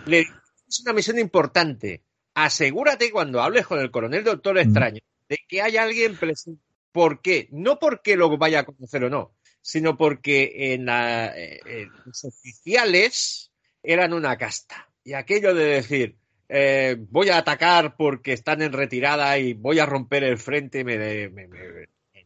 le 0.05 0.25
es 0.67 0.81
una 0.81 0.93
misión 0.93 1.17
importante, 1.17 2.03
asegúrate 2.33 3.11
cuando 3.11 3.41
hables 3.41 3.65
con 3.65 3.79
el 3.79 3.89
coronel 3.89 4.23
doctor 4.23 4.57
extraño 4.57 4.99
de 5.29 5.39
que 5.47 5.61
hay 5.61 5.77
alguien 5.77 6.15
presente. 6.17 6.61
¿Por 6.91 7.21
qué? 7.21 7.47
No 7.51 7.79
porque 7.79 8.15
lo 8.15 8.35
vaya 8.37 8.59
a 8.59 8.65
conocer 8.65 9.03
o 9.03 9.09
no, 9.09 9.36
sino 9.67 9.97
porque 9.97 10.73
en 10.73 10.85
la, 10.85 11.37
eh, 11.37 11.89
los 12.05 12.23
oficiales 12.23 13.51
eran 13.83 14.13
una 14.13 14.37
casta. 14.37 14.89
Y 15.03 15.11
aquello 15.11 15.53
de 15.53 15.65
decir, 15.65 16.15
eh, 16.47 16.95
voy 17.09 17.27
a 17.27 17.39
atacar 17.39 17.97
porque 17.97 18.31
están 18.31 18.61
en 18.61 18.71
retirada 18.71 19.37
y 19.37 19.55
voy 19.55 19.79
a 19.79 19.85
romper 19.85 20.23
el 20.23 20.37
frente, 20.37 20.85
me, 20.85 20.97
me, 20.97 21.49
me, 21.49 21.49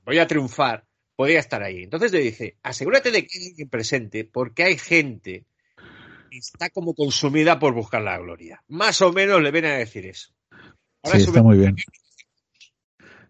voy 0.05 0.19
a 0.19 0.27
triunfar, 0.27 0.85
podría 1.15 1.39
estar 1.39 1.63
ahí. 1.63 1.81
Entonces 1.81 2.11
le 2.11 2.19
dice, 2.19 2.57
asegúrate 2.61 3.09
de 3.09 3.25
que 3.25 3.39
hay 3.39 3.47
alguien 3.47 3.69
presente 3.69 4.23
porque 4.23 4.63
hay 4.63 4.77
gente 4.77 5.47
está 6.29 6.69
como 6.69 6.93
consumida 6.93 7.57
por 7.57 7.73
buscar 7.73 8.03
la 8.03 8.19
gloria. 8.19 8.63
Más 8.67 9.01
o 9.01 9.11
menos 9.11 9.41
le 9.41 9.49
viene 9.49 9.69
a 9.69 9.77
decir 9.77 10.05
eso. 10.05 10.31
Ahora 11.01 11.17
sí, 11.17 11.25
está 11.25 11.41
muy 11.41 11.57
bien. 11.57 11.75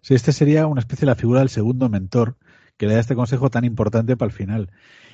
Sí, 0.01 0.15
este 0.15 0.33
sería 0.33 0.67
una 0.67 0.81
especie 0.81 1.05
de 1.05 1.11
la 1.11 1.15
figura 1.15 1.39
del 1.39 1.49
segundo 1.49 1.87
mentor 1.87 2.35
que 2.81 2.87
le 2.87 2.95
da 2.95 2.99
este 2.99 3.13
consejo 3.13 3.51
tan 3.51 3.63
importante 3.63 4.17
para 4.17 4.31
el 4.31 4.35
final. 4.35 4.71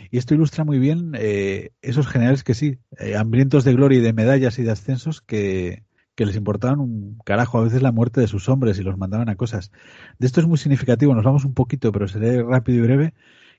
Y 0.09 0.19
esto 0.19 0.33
ilustra 0.33 0.63
muy 0.63 0.79
bien 0.79 1.11
eh, 1.15 1.71
esos 1.81 2.07
generales 2.07 2.45
que 2.45 2.53
sí, 2.53 2.77
eh, 2.97 3.17
hambrientos 3.17 3.65
de 3.65 3.73
gloria 3.73 3.99
y 3.99 4.01
de 4.01 4.13
medallas 4.13 4.57
y 4.57 4.63
de 4.63 4.71
ascensos 4.71 5.19
que, 5.19 5.83
que 6.15 6.25
les 6.25 6.37
importaban 6.37 6.79
un 6.79 7.17
carajo 7.25 7.57
a 7.57 7.63
veces 7.65 7.81
la 7.81 7.91
muerte 7.91 8.21
de 8.21 8.27
sus 8.27 8.47
hombres 8.47 8.79
y 8.79 8.83
los 8.83 8.97
mandaban 8.97 9.27
a 9.27 9.35
cosas. 9.35 9.73
De 10.17 10.27
esto 10.27 10.39
es 10.39 10.47
muy 10.47 10.57
significativo, 10.57 11.13
nos 11.13 11.25
vamos 11.25 11.43
un 11.43 11.53
poquito, 11.53 11.91
pero 11.91 12.07
seré 12.07 12.41
rápido 12.41 12.77
y 12.77 12.81
breve 12.83 13.13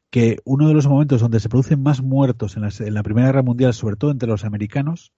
que 0.08 0.38
uno 0.46 0.68
de 0.68 0.72
los 0.72 0.86
momentos 0.86 1.20
donde 1.20 1.38
se 1.38 1.50
producen 1.50 1.82
más 1.82 2.00
muertos 2.00 2.56
en 2.56 2.94
la, 2.94 3.02
Primera 3.02 3.26
Guerra 3.26 3.42
Mundial, 3.42 3.74
sobre 3.74 3.96
todo 3.96 4.10
entre 4.10 4.30
los 4.30 4.46
americanos, 4.46 5.12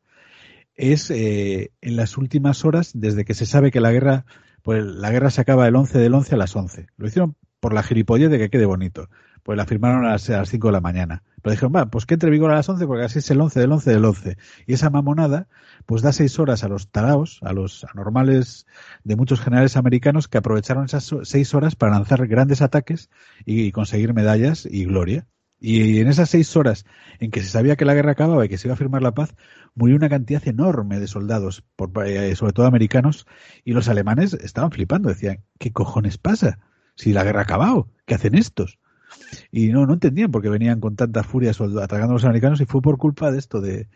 es 0.75 1.13
eh, 1.13 1.71
en 1.81 1.95
las 1.95 2.19
últimas 2.19 2.65
horas, 2.65 2.91
desde 2.93 3.25
que 3.25 3.35
se 3.35 3.47
sabe 3.47 3.71
que 3.71 3.81
la 3.81 3.93
guerra, 3.93 4.25
pues 4.63 4.85
la 4.85 5.13
guerra 5.13 5.31
se 5.31 5.43
acaba 5.43 5.69
el 5.69 5.77
11 5.77 5.97
del 6.01 6.15
11 6.15 6.35
a 6.35 6.39
las 6.39 6.57
11. 6.57 6.89
Lo 6.97 7.07
hicieron 7.07 7.37
por 7.61 7.75
la 7.75 7.83
gilipollez 7.83 8.31
de 8.31 8.39
que 8.39 8.51
quede 8.51 8.67
bonito. 8.67 9.09
Pues 9.43 9.57
la 9.57 9.67
firmaron 9.67 10.05
a 10.05 10.11
las, 10.11 10.29
a 10.31 10.39
las 10.39 10.51
5 10.51 10.69
de 10.69 10.73
la 10.73 10.81
mañana. 10.81 11.23
Pero 11.43 11.53
dijeron, 11.53 11.73
va, 11.75 11.87
pues 11.87 12.05
que 12.05 12.15
entre 12.15 12.31
vigor 12.31 12.51
a 12.51 12.57
las 12.57 12.69
11 12.69 12.87
porque 12.87 13.05
así 13.05 13.21
es 13.21 13.31
el 13.31 13.41
11 13.41 13.61
del 13.61 13.73
11 13.73 13.91
del 13.91 14.05
11. 14.05 14.37
Y 14.67 14.75
esa 14.75 14.91
mamonada, 14.91 15.49
pues 15.87 16.03
da 16.03 16.13
seis 16.13 16.39
horas 16.39 16.65
a 16.65 16.69
los 16.69 16.91
taraos, 16.91 17.41
a 17.43 17.53
los 17.53 17.85
anormales 17.85 18.67
de 19.05 19.17
muchos 19.17 19.41
generales 19.41 19.77
americanos 19.77 20.29
que 20.29 20.39
aprovecharon 20.39 20.85
esas 20.85 21.15
seis 21.23 21.55
horas 21.55 21.77
para 21.77 21.93
lanzar 21.93 22.27
grandes 22.27 22.61
ataques 22.61 23.09
y 23.47 23.73
conseguir 23.73 24.13
medallas 24.13 24.67
y 24.71 24.85
gloria. 24.85 25.27
Y 25.63 26.01
en 26.01 26.09
esas 26.09 26.31
seis 26.31 26.57
horas 26.57 26.87
en 27.19 27.31
que 27.31 27.43
se 27.43 27.49
sabía 27.49 27.77
que 27.77 27.85
la 27.85 27.95
guerra 27.95 28.13
acababa 28.13 28.45
y 28.45 28.49
que 28.49 28.57
se 28.57 28.69
iba 28.69 28.75
a 28.75 28.79
firmar 28.79 29.03
la 29.03 29.13
paz, 29.13 29.35
murió 29.75 29.97
una 29.97 30.09
cantidad 30.09 30.47
enorme 30.49 30.99
de 30.99 31.07
soldados, 31.07 31.63
por, 31.77 31.91
eh, 32.07 32.35
sobre 32.35 32.55
todo 32.55 32.67
americanos, 32.67 33.27
y 33.63 33.73
los 33.73 33.89
alemanes 33.89 34.33
estaban 34.35 34.71
flipando, 34.71 35.11
decían, 35.11 35.45
¿qué 35.59 35.71
cojones 35.71 36.17
pasa? 36.17 36.59
Si 36.95 37.13
la 37.13 37.25
guerra 37.25 37.41
ha 37.41 37.45
acabado, 37.45 37.89
¿qué 38.07 38.15
hacen 38.15 38.35
estos? 38.35 38.79
Y 39.51 39.69
no, 39.69 39.87
no 39.87 39.95
entendían 39.95 40.31
por 40.31 40.43
qué 40.43 40.49
venían 40.49 40.81
con 40.81 40.97
tanta 40.97 41.23
furia 41.23 41.51
atacando 41.51 42.11
a 42.11 42.15
los 42.15 42.25
americanos 42.25 42.61
y 42.61 42.67
fue 42.67 42.83
por 42.83 42.99
culpa 42.99 43.31
de 43.31 43.39
esto, 43.39 43.61
de, 43.61 43.89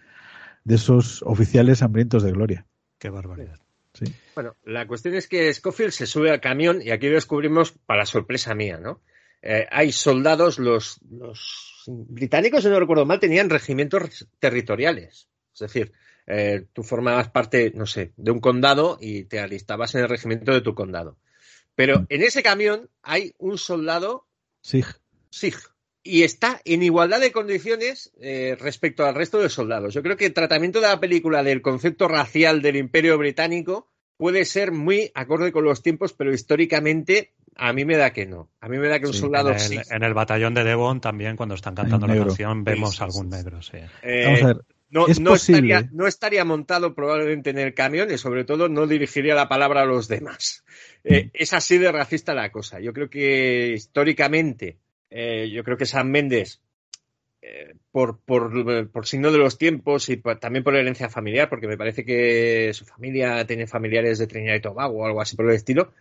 de 0.64 0.74
esos 0.74 1.22
oficiales 1.22 1.82
hambrientos 1.82 2.22
de 2.22 2.32
gloria. 2.32 2.66
Qué 2.98 3.10
barbaridad. 3.10 3.58
Sí. 3.92 4.06
Bueno, 4.34 4.56
la 4.64 4.86
cuestión 4.86 5.14
es 5.14 5.28
que 5.28 5.52
Scofield 5.52 5.92
se 5.92 6.06
sube 6.06 6.30
al 6.30 6.40
camión 6.40 6.82
y 6.82 6.90
aquí 6.90 7.08
lo 7.08 7.14
descubrimos 7.14 7.72
para 7.72 8.06
sorpresa 8.06 8.54
mía, 8.54 8.78
¿no? 8.78 9.00
Eh, 9.40 9.66
hay 9.70 9.92
soldados, 9.92 10.58
los, 10.58 10.98
los, 11.10 11.84
británicos, 11.86 12.62
si 12.62 12.70
no 12.70 12.80
recuerdo 12.80 13.04
mal, 13.04 13.20
tenían 13.20 13.50
regimientos 13.50 14.26
territoriales. 14.38 15.28
Es 15.52 15.60
decir, 15.60 15.92
eh, 16.26 16.66
tú 16.72 16.82
formabas 16.82 17.28
parte, 17.28 17.70
no 17.74 17.84
sé, 17.86 18.12
de 18.16 18.30
un 18.30 18.40
condado 18.40 18.96
y 19.00 19.24
te 19.24 19.40
alistabas 19.40 19.94
en 19.94 20.00
el 20.00 20.08
regimiento 20.08 20.52
de 20.52 20.62
tu 20.62 20.74
condado. 20.74 21.18
Pero 21.74 22.06
en 22.08 22.22
ese 22.22 22.42
camión 22.42 22.88
hay 23.02 23.34
un 23.38 23.58
soldado 23.58 24.26
SIG. 24.62 24.86
SIG. 25.30 25.56
Y 26.02 26.22
está 26.22 26.60
en 26.64 26.82
igualdad 26.82 27.20
de 27.20 27.32
condiciones 27.32 28.12
eh, 28.20 28.56
respecto 28.60 29.06
al 29.06 29.14
resto 29.14 29.38
de 29.38 29.48
soldados. 29.48 29.94
Yo 29.94 30.02
creo 30.02 30.16
que 30.16 30.26
el 30.26 30.34
tratamiento 30.34 30.80
de 30.80 30.88
la 30.88 31.00
película 31.00 31.42
del 31.42 31.62
concepto 31.62 32.08
racial 32.08 32.60
del 32.60 32.76
Imperio 32.76 33.16
Británico 33.16 33.88
puede 34.16 34.44
ser 34.44 34.70
muy 34.70 35.10
acorde 35.14 35.50
con 35.50 35.64
los 35.64 35.82
tiempos, 35.82 36.12
pero 36.12 36.32
históricamente 36.32 37.32
a 37.56 37.72
mí 37.72 37.84
me 37.84 37.96
da 37.96 38.12
que 38.12 38.26
no. 38.26 38.50
A 38.60 38.68
mí 38.68 38.78
me 38.78 38.88
da 38.88 39.00
que 39.00 39.06
un 39.06 39.14
sí, 39.14 39.20
soldado 39.20 39.50
en 39.50 39.54
el, 39.54 39.60
sí. 39.60 39.78
en 39.90 40.02
el 40.02 40.14
batallón 40.14 40.54
de 40.54 40.64
Devon 40.64 41.00
también, 41.00 41.36
cuando 41.36 41.54
están 41.54 41.74
cantando 41.74 42.06
la 42.06 42.16
canción, 42.16 42.64
vemos 42.64 42.96
sí, 42.96 43.02
algún 43.02 43.28
negro, 43.30 43.62
sí. 43.62 43.78
Eh, 44.02 44.24
Vamos 44.26 44.42
a 44.42 44.46
ver. 44.48 44.56
No, 44.94 45.08
es 45.08 45.20
no, 45.20 45.30
posible. 45.30 45.74
estaría, 45.74 45.90
no, 45.92 46.06
estaría, 46.06 46.44
montado 46.44 46.94
probablemente 46.94 47.50
en 47.50 47.58
el 47.58 47.74
camión 47.74 48.10
y 48.12 48.18
sobre 48.18 48.44
todo 48.44 48.68
no 48.68 48.86
dirigiría 48.86 49.34
la 49.34 49.48
palabra 49.48 49.82
a 49.82 49.86
los 49.86 50.08
demás. 50.08 50.64
Eh, 51.02 51.30
es 51.34 51.52
así 51.52 51.76
de 51.78 51.92
racista 51.92 52.32
la 52.32 52.50
cosa. 52.50 52.80
Yo 52.80 52.92
creo 52.92 53.10
que 53.10 53.72
históricamente, 53.74 54.78
eh, 55.10 55.50
yo 55.52 55.64
creo 55.64 55.76
que 55.76 55.84
San 55.84 56.10
Méndez, 56.10 56.60
eh, 57.42 57.74
por, 57.90 58.20
por, 58.20 58.90
por, 58.90 59.06
signo 59.06 59.30
de 59.30 59.38
los 59.38 59.58
tiempos 59.58 60.08
y 60.08 60.16
por, 60.16 60.38
también 60.38 60.64
por 60.64 60.74
herencia 60.74 61.10
familiar, 61.10 61.50
porque 61.50 61.68
me 61.68 61.76
parece 61.76 62.04
que 62.04 62.70
su 62.72 62.86
familia 62.86 63.46
tiene 63.46 63.66
familiares 63.66 64.18
de 64.18 64.26
Trinidad 64.26 64.54
y 64.54 64.60
Tobago 64.60 64.98
o 64.98 65.06
algo 65.06 65.20
así 65.20 65.36
por 65.36 65.50
el 65.50 65.56
estilo, 65.56 65.92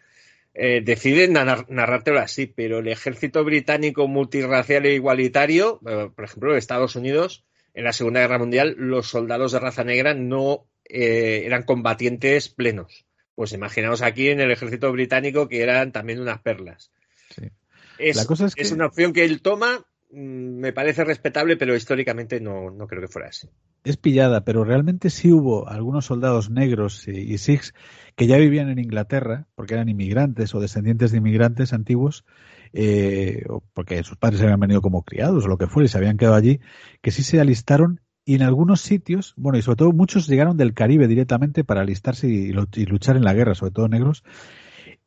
eh, 0.55 0.81
deciden 0.85 1.33
narrártelo 1.33 2.19
así, 2.19 2.45
pero 2.45 2.79
el 2.79 2.87
ejército 2.87 3.43
británico 3.43 4.07
multirracial 4.07 4.85
e 4.85 4.93
igualitario, 4.93 5.79
eh, 5.87 6.09
por 6.15 6.25
ejemplo, 6.25 6.55
Estados 6.55 6.95
Unidos, 6.95 7.43
en 7.73 7.83
la 7.83 7.93
Segunda 7.93 8.19
Guerra 8.21 8.39
Mundial, 8.39 8.75
los 8.77 9.07
soldados 9.07 9.51
de 9.51 9.59
raza 9.59 9.83
negra 9.83 10.13
no 10.13 10.67
eh, 10.85 11.43
eran 11.45 11.63
combatientes 11.63 12.49
plenos. 12.49 13.05
Pues 13.35 13.51
imaginaos 13.53 14.01
aquí 14.01 14.29
en 14.29 14.39
el 14.41 14.51
ejército 14.51 14.91
británico 14.91 15.47
que 15.47 15.61
eran 15.61 15.91
también 15.91 16.19
unas 16.19 16.41
perlas. 16.41 16.91
Sí. 17.35 17.49
Es, 17.97 18.15
La 18.15 18.25
cosa 18.25 18.45
es, 18.45 18.55
que... 18.55 18.61
es 18.61 18.71
una 18.71 18.85
opción 18.85 19.13
que 19.13 19.23
él 19.25 19.41
toma, 19.41 19.85
me 20.13 20.73
parece 20.73 21.03
respetable, 21.03 21.57
pero 21.57 21.75
históricamente 21.75 22.39
no, 22.39 22.69
no, 22.69 22.87
creo 22.87 23.01
que 23.01 23.07
fuera 23.07 23.29
así. 23.29 23.49
Es 23.83 23.97
pillada, 23.97 24.45
pero 24.45 24.63
realmente 24.63 25.09
sí 25.09 25.31
hubo 25.31 25.67
algunos 25.67 26.05
soldados 26.05 26.49
negros 26.49 27.07
y, 27.07 27.11
y 27.11 27.37
sikhs 27.39 27.73
que 28.15 28.27
ya 28.27 28.37
vivían 28.37 28.69
en 28.69 28.79
Inglaterra, 28.79 29.47
porque 29.55 29.73
eran 29.73 29.89
inmigrantes 29.89 30.53
o 30.53 30.59
descendientes 30.59 31.11
de 31.11 31.17
inmigrantes 31.17 31.73
antiguos, 31.73 32.25
eh, 32.73 33.43
o 33.49 33.63
porque 33.73 34.03
sus 34.03 34.17
padres 34.17 34.41
habían 34.41 34.59
venido 34.59 34.81
como 34.81 35.03
criados 35.03 35.45
o 35.45 35.47
lo 35.47 35.57
que 35.57 35.67
fuera 35.67 35.85
y 35.85 35.89
se 35.89 35.97
habían 35.97 36.17
quedado 36.17 36.35
allí, 36.35 36.59
que 37.01 37.11
sí 37.11 37.23
se 37.23 37.39
alistaron 37.39 38.01
y 38.25 38.35
en 38.35 38.43
algunos 38.43 38.81
sitios, 38.81 39.33
bueno, 39.35 39.57
y 39.57 39.61
sobre 39.61 39.77
todo 39.77 39.91
muchos 39.91 40.27
llegaron 40.27 40.57
del 40.57 40.73
Caribe 40.73 41.07
directamente 41.07 41.63
para 41.63 41.81
alistarse 41.81 42.27
y, 42.27 42.51
luchar 42.51 43.17
en 43.17 43.23
la 43.23 43.33
guerra, 43.33 43.53
sobre 43.53 43.73
todo 43.73 43.87
negros, 43.89 44.23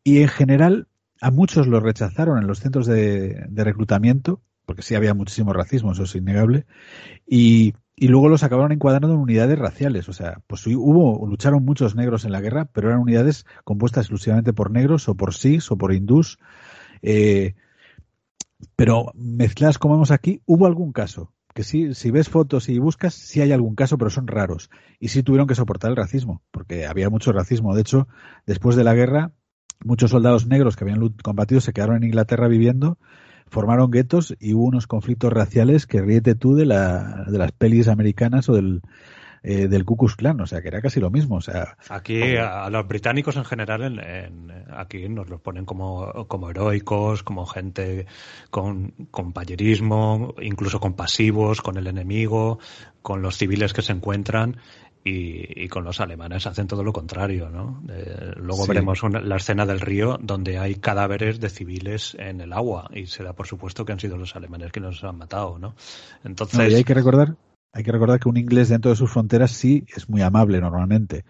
y 0.05 0.21
en 0.21 0.29
general 0.29 0.89
a 1.21 1.31
muchos 1.31 1.67
los 1.67 1.83
rechazaron 1.83 2.39
en 2.39 2.47
los 2.47 2.61
centros 2.61 2.87
de 2.87 3.49
reclutamiento, 3.55 4.43
porque 4.67 4.83
sí 4.83 4.95
había 4.95 5.15
muchísimo 5.15 5.53
racismo, 5.53 5.93
eso 5.93 6.03
es 6.03 6.15
innegable, 6.15 6.67
y 7.27 7.75
y 7.99 8.09
luego 8.09 8.29
los 8.29 8.43
acabaron 8.43 8.73
encuadrando 8.73 9.11
en 9.11 9.21
unidades 9.21 9.59
raciales. 9.59 10.09
O 10.11 10.13
sea, 10.13 10.43
pues 10.47 10.67
hubo, 10.67 11.27
lucharon 11.27 11.65
muchos 11.65 11.97
negros 11.97 12.27
en 12.27 12.33
la 12.33 12.43
guerra, 12.43 12.67
pero 12.67 12.89
eran 12.89 13.01
unidades 13.01 13.47
compuestas 13.65 14.05
exclusivamente 14.05 14.53
por 14.53 14.71
negros 14.71 15.09
o 15.09 15.15
por 15.17 15.33
sikhs 15.33 15.71
o 15.71 15.79
por 15.79 15.95
hindús. 15.95 16.39
Eh, 17.01 17.55
pero 18.77 19.13
mezcladas 19.15 19.79
como 19.79 19.95
vemos 19.95 20.11
aquí, 20.11 20.43
hubo 20.45 20.67
algún 20.67 20.93
caso. 20.93 21.33
Que 21.55 21.65
sí, 21.65 21.95
si 21.95 22.11
ves 22.11 22.29
fotos 22.29 22.69
y 22.69 22.79
buscas, 22.79 23.15
sí 23.15 23.41
hay 23.41 23.51
algún 23.53 23.75
caso, 23.75 23.97
pero 23.97 24.11
son 24.11 24.27
raros. 24.27 24.69
Y 25.01 25.09
sí 25.09 25.23
tuvieron 25.23 25.47
que 25.47 25.55
soportar 25.55 25.91
el 25.91 25.97
racismo, 25.97 26.43
porque 26.51 26.85
había 26.85 27.09
mucho 27.09 27.33
racismo. 27.33 27.75
De 27.75 27.81
hecho, 27.81 28.09
después 28.45 28.77
de 28.77 28.85
la 28.85 28.93
guerra, 28.93 29.33
muchos 29.83 30.11
soldados 30.11 30.47
negros 30.47 30.77
que 30.77 30.85
habían 30.85 31.09
combatido 31.23 31.63
se 31.63 31.73
quedaron 31.73 31.97
en 31.97 32.05
Inglaterra 32.05 32.47
viviendo 32.47 32.99
formaron 33.49 33.91
guetos 33.91 34.35
y 34.41 34.55
hubo 34.55 34.65
unos 34.65 34.87
conflictos 34.87 35.33
raciales 35.33 35.87
que 35.87 36.03
ríete 36.03 36.35
tú 36.35 36.55
de, 36.55 36.67
la, 36.67 37.25
de 37.27 37.39
las 37.39 37.53
pelis 37.53 37.89
americanas 37.89 38.49
o 38.49 38.55
del, 38.55 38.83
eh, 39.49 39.69
del 39.69 39.85
Ku 39.85 39.97
Klux 39.97 40.17
Klan, 40.17 40.41
o 40.41 40.47
sea, 40.49 40.61
que 40.61 40.67
era 40.67 40.83
casi 40.83 40.99
lo 40.99 41.09
mismo. 41.09 41.37
O 41.37 41.41
sea, 41.41 41.77
aquí 41.89 42.37
a, 42.37 42.69
los 42.69 42.89
británicos 42.89 43.37
en 43.37 43.45
general, 43.45 44.01
en, 44.01 44.53
aquí 44.75 45.09
nos 45.09 45.29
los 45.29 45.41
ponen 45.41 45.65
como, 45.65 46.27
como 46.27 46.51
heroicos, 46.51 47.23
como 47.23 47.47
gente 47.47 48.07
con 48.51 48.91
compañerismo, 49.13 50.35
incluso 50.43 50.81
compasivos 50.81 51.63
con 51.63 51.77
el 51.77 51.87
enemigo, 51.87 52.59
con 53.03 53.23
los 53.23 53.37
civiles 53.37 53.73
que 53.73 53.83
se 53.83 53.93
encuentran. 53.93 54.57
Y, 55.09 55.69
con 55.69 55.85
los 55.85 56.01
alemanes 56.01 56.49
hacen 56.49 56.67
todo 56.67 56.83
lo 56.83 56.93
contrario, 56.93 57.49
¿no? 57.49 57.81
Eh, 57.89 58.33
luego 58.37 58.67
veremos 58.67 59.01
la 59.05 59.37
escena 59.37 59.65
del 59.65 59.79
río 59.79 60.19
donde 60.21 60.59
hay 60.59 60.75
cadáveres 60.75 61.39
de 61.39 61.49
civiles 61.49 62.17
en 62.19 62.41
el 62.41 62.53
agua 62.53 62.91
y 62.93 63.07
se 63.07 63.23
da 63.23 63.33
por 63.33 63.47
supuesto 63.47 63.85
que 63.85 63.93
han 63.93 64.01
sido 64.01 64.17
los 64.17 64.35
alemanes 64.35 64.73
que 64.73 64.81
nos 64.81 65.05
han 65.05 65.17
matado, 65.17 65.61
¿no? 65.61 65.77
Entonces... 66.25 66.75
hay 66.75 66.83
que 66.83 66.95
recordar, 66.95 67.37
hay 67.73 67.85
que 67.85 67.93
recordar 67.93 68.19
que 68.19 68.29
un 68.29 68.37
inglés 68.37 68.69
dentro 68.69 68.91
de 68.91 68.97
sus 68.97 69.11
fronteras 69.11 69.53
sí 69.53 69.85
es 69.95 70.09
muy 70.09 70.23
amable 70.23 70.61
normalmente, 70.61 71.25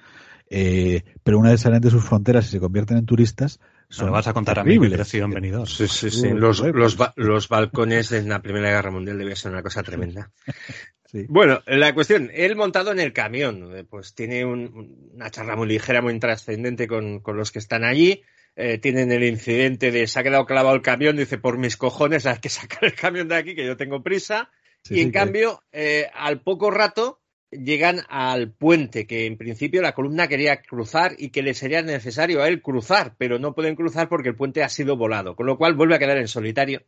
eh, 0.49 1.03
pero 1.23 1.39
una 1.39 1.51
vez 1.51 1.61
salen 1.61 1.81
de 1.81 1.91
sus 1.91 2.05
fronteras 2.05 2.47
y 2.47 2.51
se 2.51 2.61
convierten 2.61 2.99
en 2.99 3.07
turistas, 3.07 3.61
son 3.89 4.11
vas 4.11 4.27
a 4.27 4.33
contar 4.33 4.59
a 4.59 4.65
mí 4.65 4.79
mi 4.79 4.91
creación 4.91 5.31
venidor. 5.31 5.69
Sí, 5.69 5.87
sí, 5.87 6.11
sí. 6.11 6.31
Los, 6.31 6.61
los, 6.61 6.97
los, 7.17 7.49
balcones 7.49 8.13
en 8.13 8.29
la 8.29 8.43
Primera 8.43 8.71
Guerra 8.71 8.91
Mundial 8.91 9.19
debía 9.19 9.37
ser 9.37 9.53
una 9.53 9.63
cosa 9.63 9.83
tremenda. 9.83 10.31
Bueno, 11.29 11.63
la 11.67 11.95
cuestión, 11.95 12.31
él 12.35 12.57
montado 12.57 12.93
en 12.93 13.01
el 13.01 13.13
camión, 13.13 13.75
eh, 13.75 13.85
pues 13.85 14.15
tiene 14.15 14.45
una 14.45 15.31
charla 15.31 15.57
muy 15.57 15.69
ligera, 15.69 16.03
muy 16.03 16.19
trascendente 16.19 16.87
con, 16.87 17.23
los 17.25 17.53
que 17.53 17.59
están 17.59 17.85
allí. 17.85 18.23
Eh, 18.55 18.79
tienen 18.79 19.13
el 19.13 19.23
incidente 19.23 19.91
de 19.91 20.07
se 20.07 20.19
ha 20.19 20.23
quedado 20.23 20.47
clavado 20.47 20.75
el 20.75 20.83
camión, 20.83 21.17
dice 21.17 21.37
por 21.39 21.59
mis 21.59 21.77
cojones 21.77 22.27
hay 22.27 22.39
que 22.39 22.49
sacar 22.49 22.85
el 22.85 22.95
camión 22.95 23.29
de 23.29 23.37
aquí 23.37 23.55
que 23.55 23.67
yo 23.67 23.77
tengo 23.77 24.03
prisa. 24.03 24.51
y 24.89 25.01
en 25.01 25.11
cambio, 25.11 25.63
eh, 25.73 26.11
al 26.15 26.41
poco 26.41 26.71
rato 26.71 27.21
llegan 27.51 28.01
al 28.09 28.51
puente 28.51 29.07
que 29.07 29.27
en 29.27 29.37
principio 29.37 29.83
la 29.83 29.95
columna 29.95 30.29
quería 30.29 30.63
cruzar 30.63 31.15
y 31.19 31.31
que 31.31 31.43
le 31.43 31.55
sería 31.55 31.83
necesario 31.83 32.43
a 32.43 32.49
él 32.49 32.63
cruzar, 32.63 33.15
pero 33.19 33.39
no 33.39 33.55
pueden 33.55 33.77
cruzar 33.77 34.09
porque 34.09 34.31
el 34.31 34.37
puente 34.37 34.63
ha 34.63 34.69
sido 34.69 34.97
volado, 34.97 35.37
con 35.37 35.47
lo 35.47 35.57
cual 35.57 35.75
vuelve 35.75 35.95
a 35.95 35.99
quedar 35.99 36.19
en 36.19 36.29
solitario 36.29 36.83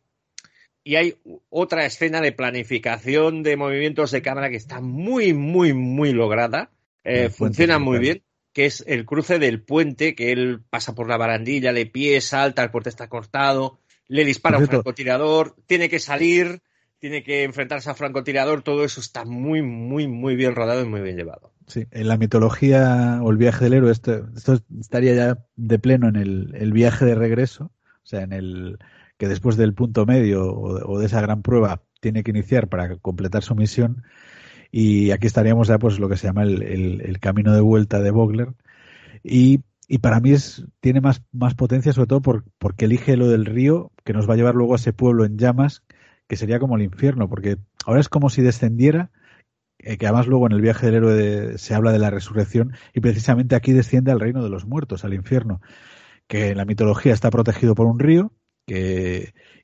y 0.83 0.95
hay 0.95 1.15
otra 1.49 1.85
escena 1.85 2.21
de 2.21 2.31
planificación 2.31 3.43
de 3.43 3.57
movimientos 3.57 4.11
de 4.11 4.21
cámara 4.21 4.49
que 4.49 4.55
está 4.55 4.81
muy, 4.81 5.33
muy, 5.33 5.73
muy 5.73 6.13
lograda. 6.13 6.71
Eh, 7.03 7.29
funciona 7.29 7.79
muy 7.79 7.99
bien, 7.99 8.23
que 8.53 8.65
es 8.65 8.83
el 8.87 9.05
cruce 9.05 9.39
del 9.39 9.61
puente, 9.61 10.15
que 10.15 10.31
él 10.31 10.61
pasa 10.69 10.95
por 10.95 11.07
la 11.07 11.17
barandilla, 11.17 11.71
le 11.71 11.85
pie, 11.85 12.21
salta, 12.21 12.63
el 12.63 12.71
puente 12.71 12.89
está 12.89 13.07
cortado, 13.07 13.79
le 14.07 14.25
dispara 14.25 14.57
un 14.57 14.67
francotirador, 14.67 15.55
tiene 15.67 15.89
que 15.89 15.99
salir, 15.99 16.61
tiene 16.99 17.23
que 17.23 17.43
enfrentarse 17.43 17.89
a 17.89 17.95
francotirador, 17.95 18.61
todo 18.61 18.83
eso 18.83 18.99
está 18.99 19.25
muy, 19.25 19.61
muy, 19.61 20.07
muy 20.07 20.35
bien 20.35 20.55
rodado 20.55 20.81
y 20.83 20.85
muy 20.87 21.01
bien 21.01 21.15
llevado. 21.15 21.53
Sí, 21.67 21.85
en 21.91 22.07
la 22.07 22.17
mitología 22.17 23.19
o 23.21 23.31
el 23.31 23.37
viaje 23.37 23.65
del 23.65 23.75
héroe, 23.75 23.91
esto, 23.91 24.27
estaría 24.79 25.13
ya 25.13 25.37
de 25.55 25.79
pleno 25.79 26.09
en 26.09 26.15
el, 26.15 26.73
viaje 26.73 27.05
de 27.05 27.15
regreso, 27.15 27.71
o 28.03 28.05
sea, 28.05 28.21
en 28.21 28.33
el 28.33 28.79
que 29.17 29.27
después 29.27 29.55
del 29.55 29.73
punto 29.73 30.05
medio 30.05 30.51
o, 30.51 30.99
de 30.99 31.05
esa 31.05 31.21
gran 31.21 31.41
prueba 31.41 31.83
tiene 32.01 32.23
que 32.23 32.31
iniciar 32.31 32.67
para 32.67 32.97
completar 32.97 33.43
su 33.43 33.55
misión. 33.55 34.03
Y 34.71 35.11
aquí 35.11 35.27
estaríamos 35.27 35.67
ya, 35.67 35.79
pues, 35.79 35.99
lo 35.99 36.09
que 36.09 36.17
se 36.17 36.27
llama 36.27 36.43
el, 36.43 37.17
camino 37.19 37.53
de 37.53 37.61
vuelta 37.61 38.01
de 38.01 38.11
Vogler. 38.11 38.53
Y, 39.23 39.61
para 40.01 40.19
mí 40.19 40.31
es, 40.31 40.65
tiene 40.79 41.01
más, 41.01 41.23
más 41.31 41.55
potencia, 41.55 41.93
sobre 41.93 42.07
todo 42.07 42.21
por, 42.21 42.45
porque 42.57 42.85
elige 42.85 43.17
lo 43.17 43.27
del 43.27 43.45
río, 43.45 43.91
que 44.05 44.13
nos 44.13 44.29
va 44.29 44.33
a 44.33 44.37
llevar 44.37 44.55
luego 44.55 44.73
a 44.73 44.77
ese 44.77 44.93
pueblo 44.93 45.25
en 45.25 45.37
llamas, 45.37 45.83
que 46.29 46.37
sería 46.37 46.59
como 46.59 46.77
el 46.77 46.83
infierno, 46.83 47.27
porque 47.27 47.57
ahora 47.85 47.99
es 47.99 48.07
como 48.07 48.29
si 48.29 48.43
descendiera, 48.43 49.09
eh, 49.79 49.97
que 49.97 50.05
además 50.05 50.27
luego 50.27 50.45
en 50.45 50.53
el 50.53 50.61
viaje 50.61 50.85
del 50.85 50.95
héroe 50.95 51.57
se 51.57 51.73
habla 51.73 51.91
de 51.91 51.99
la 51.99 52.11
resurrección, 52.11 52.73
y 52.93 52.99
precisamente 53.01 53.55
aquí 53.55 53.73
desciende 53.73 54.11
al 54.11 54.19
reino 54.19 54.43
de 54.43 54.49
los 54.49 54.65
muertos, 54.65 55.03
al 55.03 55.15
infierno, 55.15 55.59
que 56.27 56.49
en 56.49 56.57
la 56.57 56.65
mitología 56.65 57.13
está 57.13 57.31
protegido 57.31 57.73
por 57.73 57.87
un 57.87 57.99
río, 57.99 58.31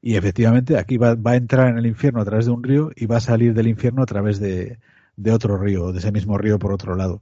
y 0.02 0.16
efectivamente 0.16 0.80
aquí 0.80 0.98
va, 0.98 1.16
a 1.24 1.36
entrar 1.36 1.70
en 1.70 1.78
el 1.78 1.86
infierno 1.86 2.22
a 2.22 2.26
través 2.26 2.48
de 2.48 2.52
un 2.52 2.64
río 2.64 2.90
y 2.96 3.06
va 3.06 3.18
a 3.18 3.22
salir 3.22 3.54
del 3.54 3.68
infierno 3.68 4.02
a 4.02 4.08
través 4.08 4.40
de, 4.40 4.80
otro 5.32 5.60
río, 5.60 5.92
de 5.92 6.00
ese 6.00 6.12
mismo 6.12 6.40
río 6.40 6.58
por 6.58 6.74
otro 6.74 6.96
lado. 6.96 7.22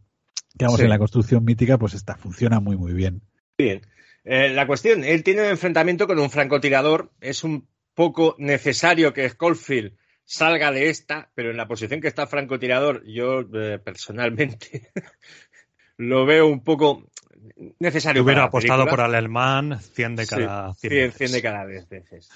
Digamos, 0.53 0.79
en 0.79 0.87
la 0.87 0.97
construcción 0.97 1.43
mítica, 1.43 1.77
pues 1.77 1.93
esta 1.93 2.15
funciona 2.15 2.61
muy, 2.61 2.77
muy 2.77 2.93
bien. 2.93 3.21
Bien. 3.57 3.81
Eh, 4.23 4.53
la 4.53 4.65
cuestión, 4.65 5.03
él 5.03 5.23
tiene 5.23 5.41
un 5.41 5.49
enfrentamiento 5.49 6.07
con 6.07 6.17
un 6.19 6.29
francotirador, 6.29 7.11
es 7.19 7.43
un 7.43 7.67
poco 7.93 8.35
necesario 8.37 9.13
que 9.13 9.29
Schofield 9.29 9.93
salga 10.25 10.71
de 10.71 10.89
esta, 10.89 11.29
pero 11.35 11.51
en 11.51 11.57
la 11.57 11.67
posición 11.67 12.01
que 12.01 12.07
está 12.07 12.27
francotirador, 12.27 13.03
yo 13.05 13.41
eh, 13.53 13.79
personalmente 13.83 14.91
lo 15.97 16.25
veo 16.25 16.47
un 16.47 16.63
poco 16.63 17.09
necesario. 17.79 18.23
hubiera 18.23 18.45
apostado 18.45 18.85
por 18.87 18.99
el 18.99 19.15
alemán 19.15 19.79
100 19.79 20.15
de 20.15 20.27
cada 20.27 20.73
100, 20.73 21.11
100, 21.11 21.31
de 21.31 21.41
cada 21.41 21.67
10 21.67 21.89
veces. 21.89 22.29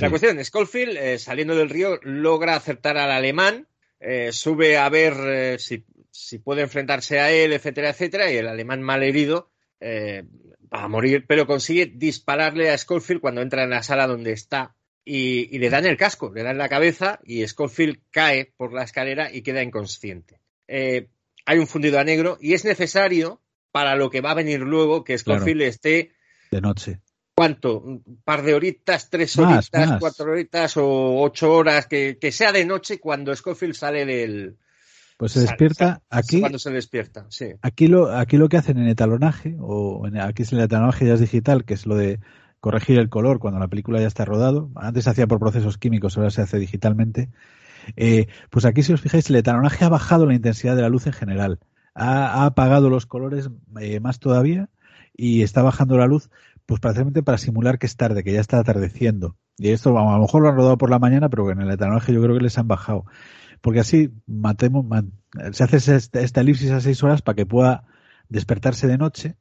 La 0.00 0.10
cuestión, 0.10 0.42
Schofield, 0.44 0.96
eh, 0.96 1.18
saliendo 1.18 1.54
del 1.54 1.70
río, 1.70 1.98
logra 2.02 2.56
acertar 2.56 2.98
al 2.98 3.10
alemán, 3.10 3.66
eh, 4.00 4.32
sube 4.32 4.76
a 4.76 4.88
ver 4.90 5.58
si, 5.58 5.84
si, 6.10 6.38
puede 6.38 6.62
enfrentarse 6.62 7.20
a 7.20 7.30
él, 7.30 7.52
etcétera, 7.52 7.90
etcétera, 7.90 8.30
y 8.30 8.36
el 8.36 8.48
alemán 8.48 8.82
mal 8.82 9.02
herido 9.02 9.50
va 9.80 10.82
a 10.82 10.88
morir, 10.88 11.24
pero 11.26 11.46
consigue 11.46 11.86
dispararle 11.86 12.70
a 12.70 12.76
Schofield 12.76 13.22
cuando 13.22 13.40
entra 13.40 13.62
en 13.62 13.70
la 13.70 13.82
sala 13.82 14.06
donde 14.06 14.32
está 14.32 14.76
y, 15.08 15.48
y 15.54 15.58
le 15.58 15.70
dan 15.70 15.86
el 15.86 15.96
casco, 15.96 16.30
le 16.32 16.42
dan 16.42 16.58
la 16.58 16.68
cabeza 16.68 17.18
y 17.24 17.46
Schofield 17.46 18.00
cae 18.10 18.52
por 18.56 18.72
la 18.72 18.84
escalera 18.84 19.32
y 19.32 19.42
queda 19.42 19.62
inconsciente. 19.62 20.40
hay 20.68 21.58
un 21.58 21.66
fundido 21.66 21.98
a 21.98 22.04
negro 22.04 22.36
y 22.40 22.52
es 22.52 22.64
necesario 22.64 23.40
para 23.72 23.96
lo 23.96 24.10
que 24.10 24.20
va 24.20 24.32
a 24.32 24.34
venir 24.34 24.60
luego, 24.60 25.04
que 25.04 25.16
Scofield 25.16 25.62
esté 25.62 26.12
de 26.50 26.60
noche. 26.60 27.00
¿Cuánto? 27.34 27.80
¿Un 27.80 28.20
par 28.24 28.42
de 28.42 28.54
horitas, 28.54 29.10
tres 29.10 29.38
horitas, 29.38 29.70
cuatro 30.00 30.32
horitas 30.32 30.76
o 30.76 31.20
ocho 31.20 31.52
horas? 31.52 31.86
Que, 31.86 32.18
sea 32.32 32.50
de 32.50 32.64
noche 32.64 32.98
cuando 32.98 33.34
Scofield 33.34 33.74
sale 33.74 34.04
del. 34.04 34.56
Pues 35.16 35.32
se 35.32 35.40
despierta 35.40 36.02
aquí. 36.10 36.40
Cuando 36.40 36.58
se 36.58 36.70
despierta, 36.70 37.26
sí. 37.28 37.52
Aquí 37.62 37.86
lo, 37.86 38.10
aquí 38.10 38.36
lo 38.36 38.48
que 38.48 38.56
hacen 38.56 38.78
en 38.78 38.88
etalonaje, 38.88 39.56
o 39.60 40.06
en, 40.06 40.18
aquí 40.18 40.42
es 40.42 40.52
el 40.52 40.60
etalonaje 40.60 41.06
ya 41.06 41.14
es 41.14 41.20
digital, 41.20 41.64
que 41.64 41.74
es 41.74 41.86
lo 41.86 41.94
de 41.94 42.18
corregir 42.60 42.98
el 42.98 43.08
color 43.08 43.38
cuando 43.38 43.60
la 43.60 43.68
película 43.68 44.00
ya 44.00 44.06
está 44.06 44.24
rodado. 44.24 44.70
Antes 44.76 45.04
se 45.04 45.10
hacía 45.10 45.26
por 45.26 45.38
procesos 45.38 45.78
químicos, 45.78 46.16
ahora 46.16 46.30
se 46.30 46.42
hace 46.42 46.58
digitalmente. 46.58 47.30
Eh, 47.96 48.28
pues 48.50 48.64
aquí, 48.64 48.82
si 48.82 48.92
os 48.92 49.00
fijáis, 49.00 49.30
el 49.30 49.36
etalonaje 49.36 49.84
ha 49.84 49.88
bajado 49.88 50.26
la 50.26 50.34
intensidad 50.34 50.76
de 50.76 50.82
la 50.82 50.88
luz 50.88 51.06
en 51.06 51.12
general 51.12 51.60
ha, 51.98 52.46
apagado 52.46 52.90
los 52.90 53.06
colores 53.06 53.50
eh, 53.80 54.00
más 54.00 54.20
todavía 54.20 54.70
y 55.16 55.42
está 55.42 55.62
bajando 55.62 55.98
la 55.98 56.06
luz, 56.06 56.30
pues 56.64 56.80
precisamente 56.80 57.22
para 57.22 57.38
simular 57.38 57.78
que 57.78 57.86
es 57.86 57.96
tarde, 57.96 58.22
que 58.22 58.32
ya 58.32 58.40
está 58.40 58.58
atardeciendo. 58.58 59.36
Y 59.56 59.70
esto 59.70 59.98
a 59.98 60.12
lo 60.12 60.20
mejor 60.20 60.42
lo 60.42 60.48
han 60.48 60.56
rodado 60.56 60.78
por 60.78 60.90
la 60.90 61.00
mañana, 61.00 61.28
pero 61.28 61.50
en 61.50 61.60
el 61.60 61.70
etanología 61.70 62.14
yo 62.14 62.22
creo 62.22 62.36
que 62.36 62.44
les 62.44 62.58
han 62.58 62.68
bajado. 62.68 63.04
Porque 63.60 63.80
así 63.80 64.12
matemos, 64.26 64.86
se 65.50 65.64
hace 65.64 65.96
esta, 65.96 66.40
elipsis 66.40 66.70
a 66.70 66.80
seis 66.80 67.02
horas 67.02 67.22
para 67.22 67.34
que 67.34 67.46
pueda 67.46 67.84
despertarse 68.28 68.86
de 68.86 68.98
noche 68.98 69.36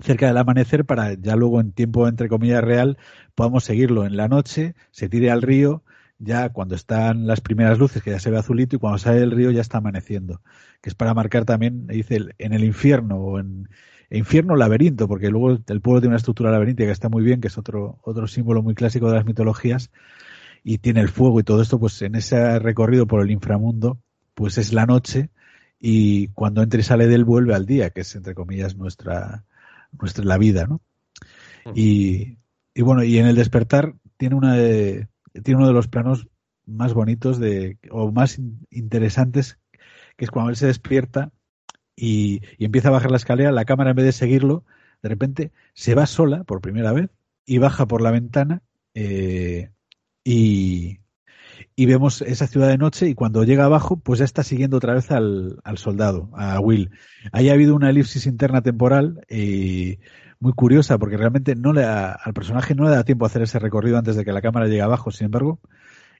cerca 0.00 0.26
del 0.26 0.36
amanecer 0.36 0.84
para 0.84 1.14
ya 1.14 1.36
luego 1.36 1.60
en 1.60 1.72
tiempo 1.72 2.08
entre 2.08 2.28
comillas 2.28 2.62
real 2.62 2.98
podamos 3.34 3.64
seguirlo 3.64 4.06
en 4.06 4.16
la 4.16 4.28
noche, 4.28 4.74
se 4.90 5.08
tire 5.08 5.30
al 5.30 5.42
río, 5.42 5.82
ya 6.20 6.50
cuando 6.50 6.74
están 6.74 7.26
las 7.26 7.40
primeras 7.40 7.78
luces, 7.78 8.02
que 8.02 8.10
ya 8.10 8.20
se 8.20 8.30
ve 8.30 8.38
azulito, 8.38 8.76
y 8.76 8.78
cuando 8.78 8.98
sale 8.98 9.20
del 9.20 9.30
río 9.30 9.50
ya 9.50 9.62
está 9.62 9.78
amaneciendo. 9.78 10.42
Que 10.82 10.90
es 10.90 10.94
para 10.94 11.14
marcar 11.14 11.44
también, 11.44 11.86
dice, 11.86 12.18
en 12.38 12.52
el 12.52 12.62
infierno 12.62 13.16
o 13.16 13.38
en 13.38 13.68
infierno 14.10 14.56
laberinto, 14.56 15.08
porque 15.08 15.30
luego 15.30 15.50
el 15.66 15.80
pueblo 15.80 16.00
tiene 16.00 16.08
una 16.08 16.18
estructura 16.18 16.50
laberíntica 16.50 16.86
que 16.86 16.92
está 16.92 17.08
muy 17.08 17.24
bien, 17.24 17.40
que 17.40 17.48
es 17.48 17.56
otro, 17.58 17.98
otro 18.02 18.26
símbolo 18.26 18.62
muy 18.62 18.74
clásico 18.74 19.08
de 19.08 19.16
las 19.16 19.24
mitologías, 19.24 19.90
y 20.62 20.78
tiene 20.78 21.00
el 21.00 21.08
fuego 21.08 21.40
y 21.40 21.42
todo 21.42 21.62
esto, 21.62 21.80
pues 21.80 22.02
en 22.02 22.14
ese 22.14 22.58
recorrido 22.58 23.06
por 23.06 23.22
el 23.22 23.30
inframundo, 23.30 23.98
pues 24.34 24.58
es 24.58 24.72
la 24.74 24.84
noche, 24.84 25.30
y 25.80 26.28
cuando 26.28 26.62
entra 26.62 26.80
y 26.80 26.82
sale 26.82 27.06
del 27.06 27.24
vuelve 27.24 27.54
al 27.54 27.64
día, 27.64 27.90
que 27.90 28.02
es 28.02 28.14
entre 28.14 28.34
comillas 28.34 28.76
nuestra, 28.76 29.44
nuestra 29.98 30.24
la 30.24 30.38
vida, 30.38 30.66
¿no? 30.66 30.80
Y, 31.74 32.38
y 32.74 32.82
bueno, 32.82 33.04
y 33.04 33.18
en 33.18 33.26
el 33.26 33.36
despertar 33.36 33.94
tiene 34.16 34.34
una 34.34 34.54
de, 34.54 35.08
tiene 35.44 35.58
uno 35.58 35.68
de 35.68 35.74
los 35.74 35.88
planos 35.88 36.28
más 36.66 36.94
bonitos 36.94 37.38
de, 37.38 37.78
o 37.90 38.10
más 38.12 38.40
interesantes 38.70 39.58
que 40.16 40.24
es 40.24 40.30
cuando 40.30 40.50
él 40.50 40.56
se 40.56 40.66
despierta 40.66 41.32
y, 41.96 42.42
y 42.58 42.64
empieza 42.64 42.88
a 42.88 42.92
bajar 42.92 43.10
la 43.10 43.16
escalera, 43.16 43.52
la 43.52 43.64
cámara 43.64 43.90
en 43.90 43.96
vez 43.96 44.06
de 44.06 44.12
seguirlo, 44.12 44.64
de 45.02 45.08
repente 45.08 45.52
se 45.74 45.94
va 45.94 46.06
sola 46.06 46.44
por 46.44 46.60
primera 46.60 46.92
vez 46.92 47.10
y 47.46 47.58
baja 47.58 47.86
por 47.86 48.02
la 48.02 48.10
ventana 48.10 48.62
eh, 48.94 49.70
y, 50.24 50.99
y 51.76 51.86
vemos 51.86 52.22
esa 52.22 52.46
ciudad 52.46 52.68
de 52.68 52.78
noche 52.78 53.08
y 53.08 53.14
cuando 53.14 53.44
llega 53.44 53.64
abajo 53.64 53.96
pues 53.96 54.18
ya 54.18 54.24
está 54.24 54.42
siguiendo 54.42 54.76
otra 54.76 54.94
vez 54.94 55.10
al, 55.10 55.58
al 55.64 55.78
soldado, 55.78 56.30
a 56.34 56.60
Will. 56.60 56.90
Ahí 57.32 57.48
ha 57.48 57.52
habido 57.52 57.74
una 57.74 57.90
elipsis 57.90 58.26
interna 58.26 58.62
temporal 58.62 59.24
y 59.28 59.98
muy 60.40 60.52
curiosa 60.54 60.98
porque 60.98 61.16
realmente 61.16 61.54
no 61.54 61.72
le 61.72 61.84
al 61.84 62.32
personaje 62.34 62.74
no 62.74 62.84
le 62.84 62.90
da 62.90 63.04
tiempo 63.04 63.24
a 63.24 63.28
hacer 63.28 63.42
ese 63.42 63.58
recorrido 63.58 63.98
antes 63.98 64.16
de 64.16 64.24
que 64.24 64.32
la 64.32 64.42
cámara 64.42 64.66
llegue 64.66 64.82
abajo. 64.82 65.10
Sin 65.10 65.26
embargo, 65.26 65.60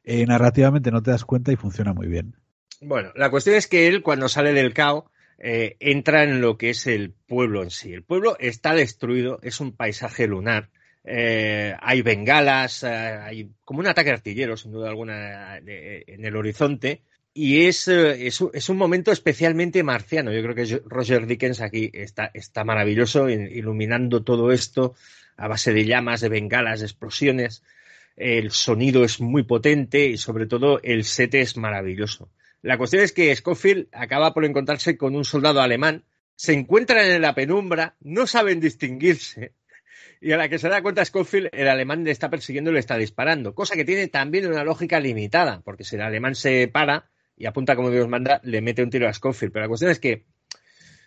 eh, 0.04 0.24
narrativamente 0.26 0.90
no 0.90 1.02
te 1.02 1.10
das 1.10 1.24
cuenta 1.24 1.52
y 1.52 1.56
funciona 1.56 1.92
muy 1.92 2.06
bien. 2.06 2.36
Bueno, 2.80 3.10
la 3.14 3.30
cuestión 3.30 3.56
es 3.56 3.66
que 3.66 3.88
él, 3.88 4.02
cuando 4.02 4.28
sale 4.28 4.52
del 4.52 4.72
caos, 4.72 5.04
eh, 5.38 5.76
entra 5.80 6.24
en 6.24 6.40
lo 6.40 6.56
que 6.56 6.70
es 6.70 6.86
el 6.86 7.12
pueblo 7.12 7.62
en 7.62 7.70
sí. 7.70 7.92
El 7.92 8.02
pueblo 8.02 8.36
está 8.38 8.74
destruido, 8.74 9.38
es 9.42 9.60
un 9.60 9.72
paisaje 9.72 10.26
lunar. 10.26 10.70
Eh, 11.04 11.74
hay 11.80 12.02
bengalas, 12.02 12.82
eh, 12.82 12.88
hay 12.88 13.50
como 13.64 13.80
un 13.80 13.86
ataque 13.86 14.10
artillero, 14.10 14.56
sin 14.56 14.72
duda 14.72 14.88
alguna, 14.88 15.60
de- 15.60 16.04
en 16.06 16.24
el 16.24 16.36
horizonte. 16.36 17.02
Y 17.32 17.66
es, 17.66 17.86
eh, 17.88 18.26
es, 18.26 18.40
un- 18.40 18.76
momento 18.76 19.12
especialmente 19.12 19.82
marciano. 19.82 20.32
Yo 20.32 20.42
creo 20.42 20.54
que 20.54 20.82
Roger 20.86 21.26
Dickens 21.26 21.60
aquí 21.60 21.90
está, 21.94 22.30
está 22.34 22.64
maravilloso, 22.64 23.28
in- 23.30 23.48
iluminando 23.50 24.22
todo 24.24 24.52
esto 24.52 24.94
a 25.36 25.48
base 25.48 25.72
de 25.72 25.84
llamas, 25.86 26.20
de 26.20 26.28
bengalas, 26.28 26.80
de 26.80 26.86
explosiones. 26.86 27.62
El 28.16 28.50
sonido 28.50 29.04
es 29.04 29.20
muy 29.20 29.44
potente 29.44 30.06
y 30.06 30.18
sobre 30.18 30.46
todo 30.46 30.80
el 30.82 31.04
set 31.04 31.34
es 31.36 31.56
maravilloso. 31.56 32.30
La 32.62 32.76
cuestión 32.76 33.02
es 33.02 33.12
que 33.12 33.34
Schofield 33.34 33.88
acaba 33.92 34.34
por 34.34 34.44
encontrarse 34.44 34.98
con 34.98 35.14
un 35.16 35.24
soldado 35.24 35.62
alemán, 35.62 36.04
se 36.36 36.52
encuentran 36.52 37.06
en 37.10 37.22
la 37.22 37.34
penumbra, 37.34 37.94
no 38.00 38.26
saben 38.26 38.60
distinguirse, 38.60 39.52
y 40.20 40.32
a 40.32 40.36
la 40.36 40.48
que 40.48 40.58
se 40.58 40.68
da 40.68 40.82
cuenta 40.82 41.04
Schofield, 41.04 41.48
el 41.52 41.68
alemán 41.68 42.04
le 42.04 42.10
está 42.10 42.28
persiguiendo 42.28 42.70
y 42.70 42.74
le 42.74 42.80
está 42.80 42.96
disparando, 42.96 43.54
cosa 43.54 43.74
que 43.74 43.84
tiene 43.84 44.08
también 44.08 44.46
una 44.46 44.64
lógica 44.64 45.00
limitada, 45.00 45.62
porque 45.64 45.84
si 45.84 45.96
el 45.96 46.02
alemán 46.02 46.34
se 46.34 46.68
para 46.68 47.10
y 47.36 47.46
apunta 47.46 47.74
como 47.74 47.90
Dios 47.90 48.06
manda, 48.06 48.38
le 48.44 48.60
mete 48.60 48.82
un 48.82 48.90
tiro 48.90 49.08
a 49.08 49.14
Schofield. 49.14 49.50
Pero 49.50 49.64
la 49.64 49.68
cuestión 49.68 49.90
es 49.90 49.98
que 49.98 50.26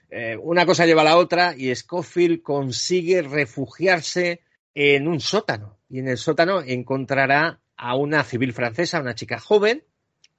eh, 0.09 0.35
una 0.41 0.65
cosa 0.65 0.87
lleva 0.87 1.01
a 1.01 1.05
la 1.05 1.17
otra 1.17 1.53
y 1.55 1.73
Schofield 1.73 2.41
consigue 2.41 3.21
refugiarse 3.21 4.41
en 4.73 5.07
un 5.07 5.19
sótano. 5.19 5.77
Y 5.89 5.99
en 5.99 6.07
el 6.07 6.17
sótano 6.17 6.63
encontrará 6.65 7.61
a 7.77 7.95
una 7.95 8.23
civil 8.23 8.51
francesa, 8.51 8.99
una 8.99 9.13
chica 9.13 9.39
joven, 9.39 9.83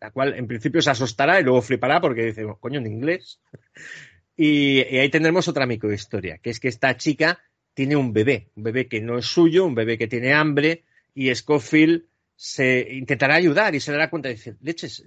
la 0.01 0.11
cual 0.11 0.35
en 0.35 0.49
principio 0.49 0.83
se 0.83 0.91
asustará 0.91 1.39
y 1.39 1.45
luego 1.45 1.63
flipará 1.63 2.01
porque 2.01 2.25
dice, 2.25 2.45
"Oh, 2.45 2.59
coño, 2.59 2.81
en 2.81 2.87
inglés. 2.87 3.41
Y, 4.37 4.79
y 4.93 4.99
ahí 4.99 5.11
tendremos 5.11 5.47
otra 5.47 5.65
microhistoria, 5.65 6.39
que 6.39 6.51
es 6.51 6.59
que 6.59 6.67
esta 6.67 6.97
chica 6.97 7.39
tiene 7.75 7.97
un 7.97 8.13
bebé, 8.13 8.49
un 8.55 8.63
bebé 8.63 8.89
que 8.89 9.01
no 9.01 9.19
es 9.19 9.27
suyo, 9.27 9.67
un 9.67 9.75
bebé 9.75 9.99
que 9.99 10.07
tiene 10.07 10.33
hambre, 10.33 10.85
y 11.15 11.35
Scofield 11.35 12.05
se 12.37 12.89
intentará 12.91 13.35
ayudar 13.35 13.75
y 13.75 13.81
se 13.81 13.93
dará 13.93 14.11
cuenta 14.11 14.29
de 14.29 14.35
decir, 14.35 14.57
leches, 14.61 15.05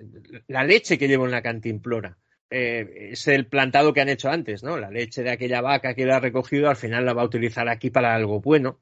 la 0.47 0.63
leche 0.63 0.97
que 0.97 1.07
llevo 1.07 1.25
en 1.25 1.31
la 1.31 1.41
cantimplora. 1.41 2.17
eh, 2.49 3.09
es 3.11 3.27
el 3.27 3.47
plantado 3.47 3.93
que 3.93 4.01
han 4.01 4.09
hecho 4.09 4.29
antes, 4.29 4.63
¿no? 4.63 4.77
La 4.77 4.89
leche 4.89 5.23
de 5.23 5.31
aquella 5.31 5.61
vaca 5.61 5.93
que 5.93 6.03
él 6.03 6.11
ha 6.11 6.19
recogido, 6.19 6.69
al 6.69 6.77
final 6.77 7.05
la 7.05 7.13
va 7.13 7.23
a 7.23 7.25
utilizar 7.25 7.67
aquí 7.67 7.89
para 7.89 8.15
algo 8.15 8.39
bueno. 8.39 8.79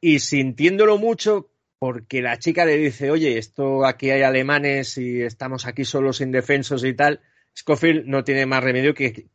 Y 0.00 0.20
sintiéndolo 0.20 0.98
mucho, 0.98 1.50
porque 1.78 2.22
la 2.22 2.38
chica 2.38 2.64
le 2.64 2.76
dice, 2.78 3.10
oye, 3.10 3.38
esto 3.38 3.84
aquí 3.84 4.10
hay 4.10 4.22
alemanes 4.22 4.96
y 4.98 5.22
estamos 5.22 5.66
aquí 5.66 5.84
solos 5.84 6.20
indefensos 6.20 6.84
y 6.84 6.94
tal, 6.94 7.20
Scofield 7.56 8.06
no 8.06 8.24
tiene 8.24 8.46
más 8.46 8.64
remedio 8.64 8.94
que 8.94 9.28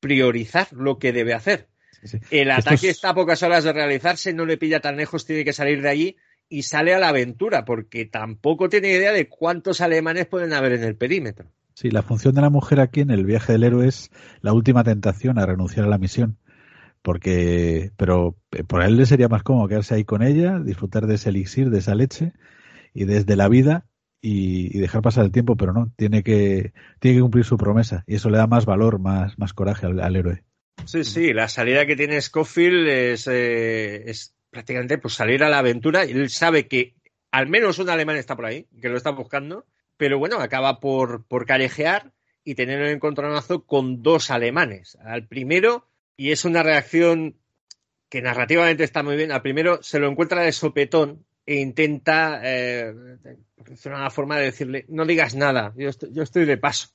priorizar 0.00 0.72
lo 0.72 0.98
que 0.98 1.12
debe 1.12 1.34
hacer. 1.34 1.68
Sí. 2.06 2.18
El 2.30 2.50
ataque 2.50 2.88
es- 2.88 2.96
está 2.96 3.10
a 3.10 3.14
pocas 3.14 3.42
horas 3.42 3.64
de 3.64 3.72
realizarse, 3.72 4.32
no 4.32 4.46
le 4.46 4.56
pilla 4.56 4.80
tan 4.80 4.96
lejos, 4.96 5.26
tiene 5.26 5.44
que 5.44 5.52
salir 5.52 5.82
de 5.82 5.88
allí 5.88 6.16
y 6.48 6.62
sale 6.62 6.94
a 6.94 6.98
la 6.98 7.08
aventura, 7.08 7.64
porque 7.64 8.04
tampoco 8.04 8.68
tiene 8.68 8.90
idea 8.90 9.12
de 9.12 9.28
cuántos 9.28 9.80
alemanes 9.80 10.26
pueden 10.26 10.52
haber 10.52 10.72
en 10.72 10.84
el 10.84 10.96
perímetro. 10.96 11.50
Sí, 11.74 11.90
la 11.90 12.02
función 12.02 12.34
de 12.34 12.40
la 12.40 12.50
mujer 12.50 12.80
aquí 12.80 13.00
en 13.00 13.10
el 13.10 13.26
viaje 13.26 13.52
del 13.52 13.64
héroe 13.64 13.88
es 13.88 14.10
la 14.40 14.52
última 14.52 14.82
tentación 14.84 15.38
a 15.38 15.44
renunciar 15.46 15.84
a 15.86 15.88
la 15.88 15.98
misión. 15.98 16.38
Porque, 17.02 17.92
pero 17.96 18.36
eh, 18.50 18.64
por 18.64 18.82
él 18.82 18.96
le 18.96 19.06
sería 19.06 19.28
más 19.28 19.42
cómodo 19.42 19.68
quedarse 19.68 19.94
ahí 19.94 20.04
con 20.04 20.22
ella, 20.22 20.58
disfrutar 20.58 21.06
de 21.06 21.14
ese 21.14 21.28
elixir, 21.28 21.70
de 21.70 21.78
esa 21.78 21.94
leche 21.94 22.32
y 22.94 23.04
desde 23.04 23.36
la 23.36 23.48
vida 23.48 23.86
y, 24.20 24.76
y 24.76 24.80
dejar 24.80 25.02
pasar 25.02 25.24
el 25.24 25.30
tiempo, 25.30 25.56
pero 25.56 25.72
no, 25.72 25.92
tiene 25.96 26.22
que, 26.24 26.72
tiene 26.98 27.18
que 27.18 27.22
cumplir 27.22 27.44
su 27.44 27.56
promesa 27.58 28.02
y 28.08 28.16
eso 28.16 28.28
le 28.30 28.38
da 28.38 28.46
más 28.48 28.66
valor, 28.66 28.98
más, 28.98 29.38
más 29.38 29.52
coraje 29.52 29.86
al, 29.86 30.00
al 30.00 30.16
héroe. 30.16 30.42
Sí, 30.84 31.04
sí, 31.04 31.32
la 31.32 31.48
salida 31.48 31.86
que 31.86 31.96
tiene 31.96 32.20
Scofield 32.20 32.88
es, 32.88 33.26
eh, 33.26 34.08
es 34.08 34.34
prácticamente 34.50 34.98
pues, 34.98 35.14
salir 35.14 35.42
a 35.42 35.48
la 35.48 35.58
aventura 35.58 36.04
él 36.04 36.30
sabe 36.30 36.68
que 36.68 36.94
al 37.30 37.48
menos 37.48 37.78
un 37.78 37.90
alemán 37.90 38.16
está 38.16 38.36
por 38.36 38.46
ahí, 38.46 38.66
que 38.80 38.88
lo 38.88 38.96
está 38.96 39.10
buscando, 39.10 39.66
pero 39.96 40.18
bueno, 40.18 40.38
acaba 40.38 40.80
por, 40.80 41.26
por 41.26 41.44
callejear 41.44 42.12
y 42.44 42.54
tener 42.54 42.80
un 42.80 42.88
encontronazo 42.88 43.66
con 43.66 44.02
dos 44.02 44.30
alemanes. 44.30 44.96
Al 45.04 45.26
primero, 45.26 45.88
y 46.16 46.30
es 46.30 46.44
una 46.44 46.62
reacción 46.62 47.36
que 48.08 48.22
narrativamente 48.22 48.84
está 48.84 49.02
muy 49.02 49.16
bien, 49.16 49.32
al 49.32 49.42
primero 49.42 49.82
se 49.82 49.98
lo 49.98 50.08
encuentra 50.08 50.42
de 50.42 50.52
sopetón 50.52 51.26
e 51.44 51.56
intenta, 51.56 52.40
eh, 52.44 52.92
de 52.92 53.88
una 53.88 54.10
forma 54.10 54.38
de 54.38 54.44
decirle, 54.44 54.84
no 54.88 55.04
digas 55.04 55.34
nada, 55.34 55.74
yo 55.76 55.88
estoy, 55.88 56.12
yo 56.12 56.22
estoy 56.22 56.44
de 56.44 56.56
paso. 56.56 56.88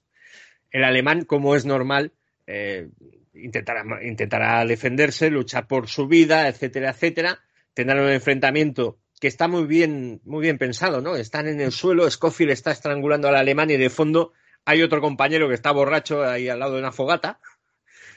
El 0.72 0.84
alemán, 0.86 1.26
como 1.26 1.56
es 1.56 1.66
normal, 1.66 2.14
eh, 2.48 2.90
intentará, 3.34 3.84
intentará 4.04 4.66
defenderse, 4.66 5.30
luchar 5.30 5.68
por 5.68 5.88
su 5.88 6.08
vida, 6.08 6.48
etcétera, 6.48 6.92
etcétera. 6.92 7.40
Tendrán 7.74 8.00
un 8.04 8.10
enfrentamiento 8.10 9.00
que 9.20 9.28
está 9.28 9.48
muy 9.48 9.66
bien, 9.66 10.20
muy 10.26 10.42
bien 10.42 10.58
pensado, 10.58 11.02
¿no? 11.02 11.16
Están 11.16 11.48
en 11.48 11.62
el 11.62 11.72
suelo, 11.72 12.10
Scofield 12.10 12.52
está 12.52 12.72
estrangulando 12.72 13.28
al 13.28 13.36
alemán 13.36 13.70
y 13.70 13.78
de 13.78 13.90
fondo 13.90 14.34
hay 14.66 14.82
otro 14.82 15.00
compañero 15.02 15.48
que 15.48 15.54
está 15.56 15.72
borracho 15.72 16.24
ahí 16.24 16.50
al 16.50 16.60
lado 16.60 16.74
de 16.74 16.80
una 16.80 16.92
fogata. 16.92 17.40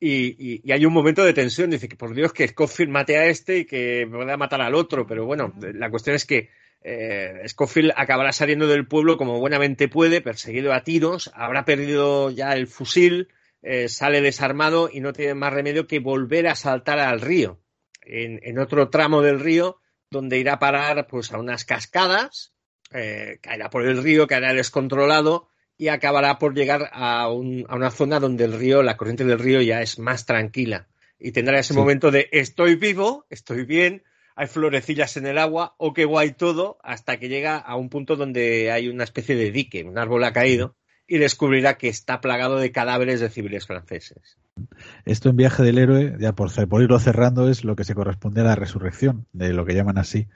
y, 0.00 0.26
y- 0.54 0.60
y 0.64 0.72
hay 0.72 0.84
un 0.86 0.92
momento 0.92 1.24
de 1.24 1.32
tensión, 1.32 1.70
dice 1.70 1.88
que 1.88 1.96
por 1.96 2.14
Dios 2.14 2.32
que 2.32 2.48
Scofield 2.48 2.90
mate 2.90 3.16
a 3.18 3.26
este 3.26 3.58
y 3.58 3.64
que 3.64 4.06
pueda 4.10 4.36
matar 4.36 4.60
al 4.60 4.74
otro, 4.74 5.06
pero 5.06 5.24
bueno, 5.26 5.52
la 5.60 5.90
cuestión 5.90 6.16
es 6.16 6.26
que 6.26 6.50
eh, 6.82 7.42
Scofield 7.48 7.92
acabará 7.96 8.32
saliendo 8.32 8.66
del 8.66 8.86
pueblo 8.86 9.16
como 9.16 9.40
buenamente 9.40 9.88
puede, 9.88 10.20
perseguido 10.20 10.72
a 10.72 10.82
tiros, 10.84 11.30
habrá 11.34 11.64
perdido 11.64 12.30
ya 12.30 12.52
el 12.54 12.66
fusil, 12.66 13.28
eh, 13.62 13.88
sale 13.88 14.20
desarmado 14.20 14.88
y 14.92 15.00
no 15.00 15.12
tiene 15.12 15.34
más 15.34 15.52
remedio 15.52 15.86
que 15.86 15.98
volver 15.98 16.46
a 16.46 16.54
saltar 16.54 16.98
al 16.98 17.20
río. 17.20 17.60
En, 18.02 18.38
en 18.42 18.58
otro 18.58 18.88
tramo 18.88 19.22
del 19.22 19.40
río, 19.40 19.80
donde 20.10 20.38
irá 20.38 20.54
a 20.54 20.58
parar 20.58 21.06
pues, 21.08 21.32
a 21.32 21.38
unas 21.38 21.64
cascadas, 21.64 22.52
eh, 22.92 23.38
caerá 23.42 23.68
por 23.70 23.84
el 23.84 24.02
río, 24.02 24.26
caerá 24.28 24.52
descontrolado 24.54 25.48
y 25.76 25.88
acabará 25.88 26.38
por 26.38 26.54
llegar 26.54 26.88
a, 26.92 27.28
un- 27.30 27.66
a 27.68 27.74
una 27.74 27.90
zona 27.90 28.20
donde 28.20 28.44
el 28.44 28.52
río, 28.52 28.82
la 28.82 28.96
corriente 28.96 29.24
del 29.24 29.38
río 29.38 29.60
ya 29.60 29.82
es 29.82 29.98
más 29.98 30.24
tranquila. 30.24 30.88
Y 31.18 31.32
tendrá 31.32 31.58
ese 31.58 31.72
Sí. 31.74 31.78
momento 31.78 32.10
de 32.10 32.28
estoy 32.32 32.76
vivo, 32.76 33.26
estoy 33.30 33.64
bien, 33.64 34.04
hay 34.36 34.46
florecillas 34.46 35.16
en 35.16 35.26
el 35.26 35.38
agua, 35.38 35.74
o 35.78 35.92
qué 35.92 36.04
guay 36.04 36.32
todo, 36.32 36.78
hasta 36.84 37.18
que 37.18 37.28
llega 37.28 37.56
a 37.56 37.74
un 37.76 37.88
punto 37.88 38.16
donde 38.16 38.70
hay 38.70 38.88
una 38.88 39.02
especie 39.04 39.34
de 39.34 39.50
dique, 39.50 39.82
un 39.82 39.98
árbol 39.98 40.22
ha 40.24 40.32
caído, 40.32 40.76
y 41.06 41.18
descubrirá 41.18 41.78
que 41.78 41.88
está 41.88 42.20
plagado 42.20 42.58
de 42.58 42.72
cadáveres 42.72 43.20
de 43.20 43.30
civiles 43.30 43.66
franceses. 43.66 44.38
Esto 45.04 45.28
en 45.28 45.36
viaje 45.36 45.62
del 45.62 45.78
héroe, 45.78 46.16
ya 46.18 46.32
por, 46.32 46.50
por 46.68 46.82
irlo 46.82 46.98
cerrando, 46.98 47.48
es 47.50 47.64
lo 47.64 47.76
que 47.76 47.84
se 47.84 47.94
corresponde 47.94 48.40
a 48.40 48.44
la 48.44 48.54
resurrección, 48.54 49.26
de 49.32 49.52
lo 49.52 49.66
que 49.66 49.74
llaman 49.74 49.98
así, 49.98 50.28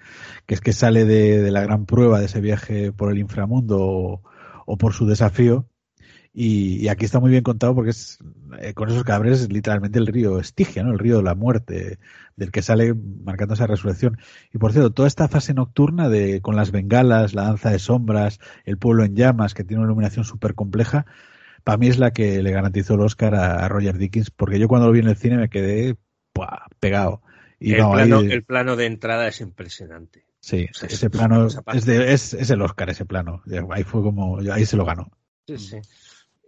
que 0.46 0.54
es 0.54 0.60
que 0.60 0.72
sale 0.72 1.04
de, 1.04 1.50
la 1.50 1.62
gran 1.62 1.86
prueba 1.86 2.20
de 2.20 2.26
ese 2.26 2.40
viaje 2.40 2.92
por 2.92 3.10
el 3.10 3.18
inframundo 3.18 4.20
o 4.66 4.76
por 4.76 4.92
su 4.92 5.06
desafío. 5.06 5.69
Y, 6.32 6.76
y 6.84 6.88
aquí 6.88 7.04
está 7.04 7.18
muy 7.18 7.30
bien 7.32 7.42
contado 7.42 7.74
porque 7.74 7.90
es 7.90 8.18
eh, 8.60 8.72
con 8.74 8.88
esos 8.88 9.02
cadáveres 9.02 9.40
es 9.42 9.52
literalmente 9.52 9.98
el 9.98 10.06
río 10.06 10.38
Estigia, 10.38 10.82
¿no? 10.84 10.92
El 10.92 10.98
río 11.00 11.16
de 11.18 11.22
la 11.24 11.34
muerte, 11.34 11.98
del 12.36 12.52
que 12.52 12.62
sale 12.62 12.94
marcando 12.94 13.54
esa 13.54 13.66
resurrección. 13.66 14.18
Y 14.52 14.58
por 14.58 14.72
cierto, 14.72 14.92
toda 14.92 15.08
esta 15.08 15.26
fase 15.28 15.54
nocturna 15.54 16.08
de 16.08 16.40
con 16.40 16.54
las 16.56 16.70
bengalas, 16.70 17.34
la 17.34 17.44
danza 17.44 17.70
de 17.70 17.80
sombras, 17.80 18.38
el 18.64 18.78
pueblo 18.78 19.04
en 19.04 19.16
llamas, 19.16 19.54
que 19.54 19.64
tiene 19.64 19.82
una 19.82 19.88
iluminación 19.90 20.24
súper 20.24 20.54
compleja, 20.54 21.04
para 21.64 21.78
mí 21.78 21.88
es 21.88 21.98
la 21.98 22.12
que 22.12 22.42
le 22.42 22.52
garantizó 22.52 22.94
el 22.94 23.00
Oscar 23.02 23.34
a, 23.34 23.64
a 23.64 23.68
Roger 23.68 23.98
Dickens, 23.98 24.30
porque 24.30 24.58
yo 24.58 24.68
cuando 24.68 24.86
lo 24.88 24.92
vi 24.92 25.00
en 25.00 25.08
el 25.08 25.16
cine 25.16 25.36
me 25.36 25.48
quedé 25.50 25.96
pegado. 26.78 27.22
Y 27.58 27.72
el, 27.72 27.78
no, 27.78 27.92
plano, 27.92 28.20
ahí- 28.20 28.32
el 28.32 28.44
plano 28.44 28.76
de 28.76 28.86
entrada 28.86 29.28
es 29.28 29.40
impresionante. 29.40 30.24
sí, 30.40 30.66
o 30.70 30.74
sea, 30.74 30.86
ese 30.88 31.06
es- 31.06 31.12
plano 31.12 31.46
es, 31.46 31.84
de, 31.86 32.12
es, 32.12 32.34
es 32.34 32.50
el 32.50 32.62
Oscar, 32.62 32.90
ese 32.90 33.04
plano. 33.04 33.42
Ahí 33.70 33.84
fue 33.84 34.02
como, 34.02 34.38
ahí 34.52 34.64
se 34.64 34.76
lo 34.76 34.84
ganó. 34.84 35.10
Sí, 35.46 35.58
sí. 35.58 35.76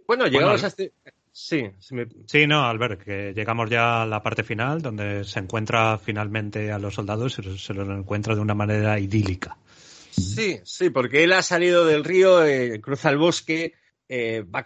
Bueno, 0.07 0.27
llegamos 0.27 0.63
a 0.63 0.67
este. 0.67 0.91
Sí, 1.31 1.63
se 1.79 1.95
me- 1.95 2.07
Sí, 2.27 2.45
no, 2.45 2.63
Albert, 2.65 3.01
que 3.03 3.33
llegamos 3.33 3.69
ya 3.69 4.03
a 4.03 4.05
la 4.05 4.21
parte 4.21 4.43
final, 4.43 4.81
donde 4.81 5.23
se 5.23 5.39
encuentra 5.39 5.97
finalmente 5.97 6.71
a 6.71 6.77
los 6.77 6.93
soldados 6.93 7.39
y 7.39 7.57
se 7.57 7.73
los 7.73 7.89
encuentra 7.89 8.35
de 8.35 8.41
una 8.41 8.53
manera 8.53 8.99
idílica. 8.99 9.57
sí, 10.11 10.59
sí, 10.63 10.91
porque 10.91 11.23
él 11.23 11.33
ha 11.33 11.41
salido 11.41 11.85
del 11.85 12.03
río, 12.03 12.45
eh, 12.45 12.79
cruza 12.81 13.09
el 13.09 13.17
bosque 13.17 13.73
eh, 14.09 14.43
va 14.43 14.63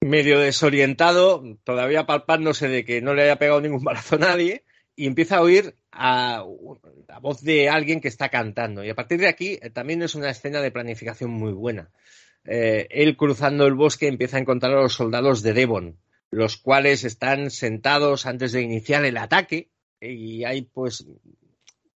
medio 0.00 0.40
desorientado, 0.40 1.44
todavía 1.62 2.06
palpándose 2.06 2.66
de 2.68 2.84
que 2.84 3.00
no 3.00 3.14
le 3.14 3.22
haya 3.22 3.38
pegado 3.38 3.60
ningún 3.60 3.84
balazo 3.84 4.16
a 4.16 4.18
nadie, 4.18 4.64
y 4.96 5.06
empieza 5.06 5.36
a 5.36 5.42
oír 5.42 5.76
a 5.92 6.44
la 7.08 7.18
voz 7.20 7.40
de 7.42 7.68
alguien 7.68 8.00
que 8.00 8.08
está 8.08 8.28
cantando. 8.30 8.84
Y 8.84 8.90
a 8.90 8.94
partir 8.96 9.20
de 9.20 9.28
aquí 9.28 9.58
eh, 9.62 9.70
también 9.70 10.02
es 10.02 10.14
una 10.16 10.30
escena 10.30 10.60
de 10.60 10.72
planificación 10.72 11.30
muy 11.30 11.52
buena. 11.52 11.90
Eh, 12.46 12.86
él 12.90 13.16
cruzando 13.16 13.66
el 13.66 13.74
bosque 13.74 14.06
empieza 14.06 14.36
a 14.36 14.40
encontrar 14.40 14.72
a 14.72 14.82
los 14.82 14.94
soldados 14.94 15.42
de 15.42 15.52
Devon, 15.54 15.98
los 16.30 16.56
cuales 16.56 17.04
están 17.04 17.50
sentados 17.50 18.26
antes 18.26 18.52
de 18.52 18.62
iniciar 18.62 19.04
el 19.04 19.16
ataque, 19.16 19.70
y 20.00 20.44
hay 20.44 20.62
pues 20.62 21.06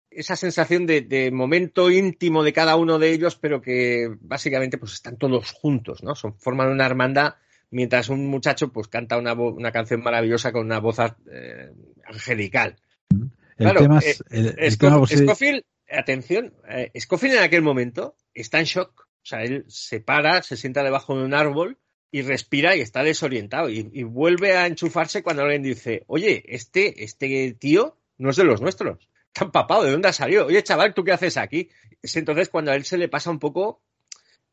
esa 0.09 0.35
sensación 0.35 0.85
de, 0.85 1.01
de 1.01 1.31
momento 1.31 1.91
íntimo 1.91 2.43
de 2.43 2.53
cada 2.53 2.75
uno 2.75 2.97
de 2.97 3.11
ellos, 3.11 3.35
pero 3.35 3.61
que 3.61 4.07
básicamente 4.21 4.77
pues 4.77 4.93
están 4.93 5.17
todos 5.17 5.51
juntos, 5.51 6.01
¿no? 6.03 6.15
Son, 6.15 6.33
forman 6.39 6.69
una 6.69 6.85
hermandad 6.85 7.35
mientras 7.69 8.09
un 8.09 8.25
muchacho 8.27 8.71
pues 8.71 8.87
canta 8.87 9.17
una, 9.17 9.33
una 9.33 9.71
canción 9.71 10.01
maravillosa 10.01 10.51
con 10.53 10.65
una 10.65 10.79
voz 10.79 10.97
eh, 11.31 11.69
angelical. 12.05 12.77
El 13.11 13.27
Claro, 13.57 13.81
tema 13.81 13.99
eh, 13.99 14.09
es. 14.11 14.23
el- 14.29 14.55
el 14.57 14.71
Scof- 14.71 14.77
tema, 14.79 14.99
pues, 14.99 15.19
Scofield, 15.19 15.63
atención, 15.91 16.53
eh, 16.69 16.91
Scofield 16.99 17.35
en 17.35 17.43
aquel 17.43 17.61
momento 17.61 18.15
está 18.33 18.59
en 18.59 18.65
shock. 18.65 19.06
O 19.27 19.29
sea, 19.29 19.43
él 19.43 19.65
se 19.67 19.99
para, 19.99 20.41
se 20.41 20.55
sienta 20.55 20.83
debajo 20.83 21.17
de 21.17 21.25
un 21.25 21.33
árbol 21.33 21.77
y 22.11 22.21
respira 22.21 22.77
y 22.77 22.79
está 22.79 23.03
desorientado. 23.03 23.69
Y, 23.69 23.89
y 23.91 24.03
vuelve 24.03 24.55
a 24.55 24.67
enchufarse 24.67 25.21
cuando 25.21 25.43
alguien 25.43 25.63
dice, 25.63 26.05
oye, 26.07 26.45
este, 26.47 27.03
este 27.03 27.51
tío 27.59 27.97
no 28.17 28.29
es 28.29 28.37
de 28.37 28.45
los 28.45 28.61
nuestros. 28.61 29.09
Está 29.27 29.43
empapado, 29.43 29.83
¿de 29.83 29.91
dónde 29.91 30.07
ha 30.07 30.13
salido? 30.13 30.45
Oye, 30.45 30.63
chaval, 30.63 30.93
¿tú 30.93 31.03
qué 31.03 31.11
haces 31.11 31.35
aquí? 31.35 31.67
Es 32.01 32.15
entonces 32.15 32.47
cuando 32.47 32.71
a 32.71 32.75
él 32.77 32.85
se 32.85 32.97
le 32.97 33.09
pasa 33.09 33.29
un 33.29 33.39
poco 33.39 33.81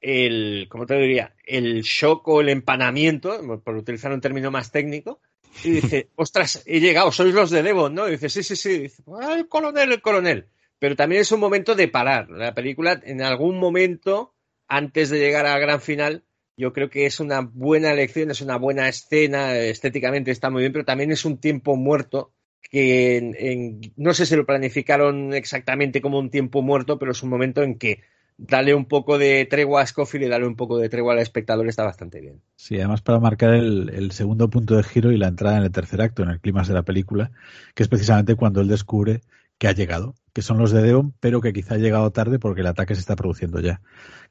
el, 0.00 0.66
¿cómo 0.68 0.86
te 0.86 0.96
diría? 0.96 1.36
El 1.44 1.82
shock 1.82 2.26
o 2.26 2.40
el 2.40 2.48
empanamiento, 2.48 3.60
por 3.62 3.76
utilizar 3.76 4.12
un 4.12 4.20
término 4.20 4.50
más 4.50 4.72
técnico, 4.72 5.20
y 5.62 5.70
dice, 5.70 6.08
ostras, 6.16 6.64
he 6.66 6.80
llegado, 6.80 7.12
sois 7.12 7.32
los 7.32 7.50
de 7.50 7.62
Devon, 7.62 7.94
¿no? 7.94 8.08
Y 8.08 8.12
dice, 8.12 8.28
sí, 8.28 8.42
sí, 8.42 8.56
sí. 8.56 8.78
Dice, 8.80 9.04
"Ah, 9.22 9.34
el 9.36 9.46
coronel, 9.46 9.92
el 9.92 10.02
coronel. 10.02 10.48
Pero 10.80 10.96
también 10.96 11.22
es 11.22 11.30
un 11.30 11.38
momento 11.38 11.76
de 11.76 11.86
parar. 11.86 12.28
La 12.28 12.54
película, 12.54 13.00
en 13.04 13.22
algún 13.22 13.56
momento, 13.60 14.33
antes 14.68 15.10
de 15.10 15.18
llegar 15.18 15.46
al 15.46 15.60
gran 15.60 15.80
final, 15.80 16.24
yo 16.56 16.72
creo 16.72 16.90
que 16.90 17.06
es 17.06 17.20
una 17.20 17.40
buena 17.40 17.92
elección, 17.92 18.30
es 18.30 18.40
una 18.40 18.56
buena 18.56 18.88
escena, 18.88 19.56
estéticamente 19.56 20.30
está 20.30 20.50
muy 20.50 20.60
bien, 20.62 20.72
pero 20.72 20.84
también 20.84 21.10
es 21.10 21.24
un 21.24 21.38
tiempo 21.38 21.76
muerto 21.76 22.32
que 22.62 23.92
no 23.96 24.14
sé 24.14 24.26
si 24.26 24.36
lo 24.36 24.46
planificaron 24.46 25.34
exactamente 25.34 26.00
como 26.00 26.18
un 26.18 26.30
tiempo 26.30 26.62
muerto, 26.62 26.98
pero 26.98 27.12
es 27.12 27.22
un 27.22 27.30
momento 27.30 27.62
en 27.62 27.76
que 27.76 28.02
darle 28.36 28.74
un 28.74 28.86
poco 28.86 29.18
de 29.18 29.46
tregua 29.46 29.82
a 29.82 29.86
Scofield 29.86 30.26
y 30.26 30.28
darle 30.28 30.46
un 30.46 30.56
poco 30.56 30.78
de 30.78 30.88
tregua 30.88 31.12
al 31.12 31.20
espectador 31.20 31.68
está 31.68 31.84
bastante 31.84 32.20
bien. 32.20 32.40
Sí, 32.56 32.76
además 32.76 33.02
para 33.02 33.20
marcar 33.20 33.54
el, 33.54 33.90
el 33.90 34.10
segundo 34.12 34.50
punto 34.50 34.76
de 34.76 34.82
giro 34.82 35.12
y 35.12 35.18
la 35.18 35.28
entrada 35.28 35.58
en 35.58 35.64
el 35.64 35.70
tercer 35.70 36.00
acto, 36.02 36.22
en 36.22 36.30
el 36.30 36.40
clímax 36.40 36.68
de 36.68 36.74
la 36.74 36.82
película, 36.82 37.30
que 37.74 37.82
es 37.82 37.88
precisamente 37.88 38.34
cuando 38.34 38.60
él 38.60 38.68
descubre 38.68 39.20
que 39.64 39.68
ha 39.68 39.72
llegado, 39.72 40.14
que 40.34 40.42
son 40.42 40.58
los 40.58 40.72
de 40.72 40.82
Devon, 40.82 41.14
pero 41.20 41.40
que 41.40 41.54
quizá 41.54 41.76
ha 41.76 41.78
llegado 41.78 42.10
tarde 42.12 42.38
porque 42.38 42.60
el 42.60 42.66
ataque 42.66 42.94
se 42.94 43.00
está 43.00 43.16
produciendo 43.16 43.60
ya. 43.60 43.80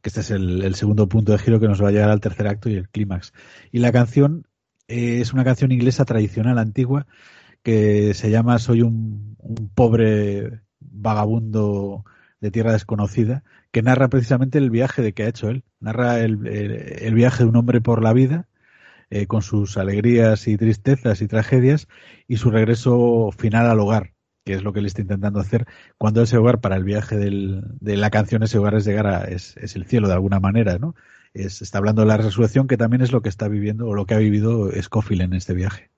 Que 0.03 0.09
este 0.09 0.19
es 0.19 0.29
el, 0.29 0.75
segundo 0.75 1.09
punto 1.09 1.31
de 1.31 1.39
giro 1.39 1.59
que 1.59 1.67
nos 1.67 1.83
va 1.83 1.87
a 1.87 1.91
llegar 1.91 2.11
al 2.11 2.21
tercer 2.21 2.47
acto 2.47 2.69
y 2.69 2.75
el 2.75 2.87
clímax. 2.87 3.33
Y 3.71 3.79
la 3.79 3.91
canción 3.91 4.45
eh, 4.87 5.21
es 5.21 5.33
una 5.33 5.43
canción 5.43 5.71
inglesa 5.71 6.05
tradicional 6.05 6.59
antigua 6.59 7.07
que 7.63 8.13
se 8.13 8.29
llama 8.29 8.59
Soy 8.59 8.83
un, 8.83 9.35
pobre 9.73 10.61
vagabundo 10.79 12.05
de 12.39 12.51
tierra 12.51 12.73
desconocida, 12.73 13.43
que 13.71 13.81
narra 13.81 14.09
precisamente 14.09 14.59
el 14.59 14.69
viaje 14.69 15.01
de 15.01 15.13
que 15.13 15.23
ha 15.23 15.29
hecho 15.29 15.49
él. 15.49 15.63
Narra 15.79 16.19
el 16.19 17.13
viaje 17.15 17.43
de 17.43 17.49
un 17.49 17.55
hombre 17.55 17.81
por 17.81 18.03
la 18.03 18.13
vida, 18.13 18.47
eh, 19.09 19.27
con 19.27 19.41
sus 19.41 19.77
alegrías 19.77 20.47
y 20.47 20.57
tristezas 20.57 21.21
y 21.21 21.27
tragedias, 21.27 21.87
y 22.27 22.37
su 22.37 22.51
regreso 22.51 23.31
final 23.31 23.67
al 23.67 23.79
hogar, 23.79 24.12
que 24.43 24.53
es 24.53 24.63
lo 24.63 24.73
que 24.73 24.79
él 24.79 24.85
está 24.85 25.01
intentando 25.01 25.39
hacer. 25.39 25.65
Cuando 25.97 26.21
ese 26.21 26.37
hogar, 26.37 26.59
para 26.59 26.75
el 26.75 26.83
viaje 26.83 27.15
de 27.15 27.97
la 27.97 28.09
canción, 28.09 28.43
ese 28.43 28.57
hogar 28.57 28.75
es 28.75 28.85
llegar 28.85 29.07
a, 29.07 29.23
es, 29.25 29.55
el 29.57 29.85
cielo 29.85 30.07
de 30.07 30.13
alguna 30.13 30.39
manera, 30.39 30.77
¿no? 30.77 30.95
Es, 31.33 31.61
está 31.61 31.77
hablando 31.77 32.01
de 32.01 32.09
la 32.09 32.17
resurrección, 32.17 32.67
que 32.67 32.77
también 32.77 33.01
es 33.01 33.11
lo 33.11 33.21
que 33.21 33.29
está 33.29 33.47
viviendo, 33.47 33.87
o 33.87 33.95
lo 33.95 34.05
que 34.05 34.13
ha 34.13 34.19
vivido 34.19 34.69
Scofield 34.81 35.23
en 35.23 35.33
este 35.33 35.53
viaje. 35.53 35.89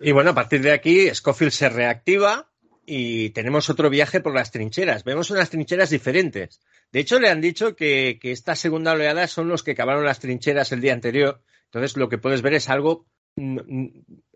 Y 0.00 0.12
bueno, 0.12 0.30
a 0.30 0.34
partir 0.34 0.62
de 0.62 0.72
aquí, 0.72 1.14
Scofield 1.14 1.52
se 1.52 1.68
reactiva 1.68 2.50
y 2.86 3.30
tenemos 3.30 3.70
otro 3.70 3.88
viaje 3.90 4.20
por 4.20 4.34
las 4.34 4.50
trincheras. 4.50 5.04
Vemos 5.04 5.30
unas 5.30 5.50
trincheras 5.50 5.90
diferentes. 5.90 6.60
De 6.90 7.00
hecho, 7.00 7.18
le 7.18 7.28
han 7.28 7.40
dicho 7.40 7.76
que, 7.76 8.18
que 8.20 8.32
esta 8.32 8.56
segunda 8.56 8.92
oleada 8.92 9.26
son 9.28 9.48
los 9.48 9.62
que 9.62 9.74
cavaron 9.74 10.04
las 10.04 10.20
trincheras 10.20 10.72
el 10.72 10.80
día 10.80 10.92
anterior. 10.92 11.42
Entonces, 11.66 11.96
lo 11.96 12.08
que 12.08 12.18
puedes 12.18 12.42
ver 12.42 12.54
es 12.54 12.68
algo 12.68 13.06
mm, 13.36 13.58
mm, 13.66 13.92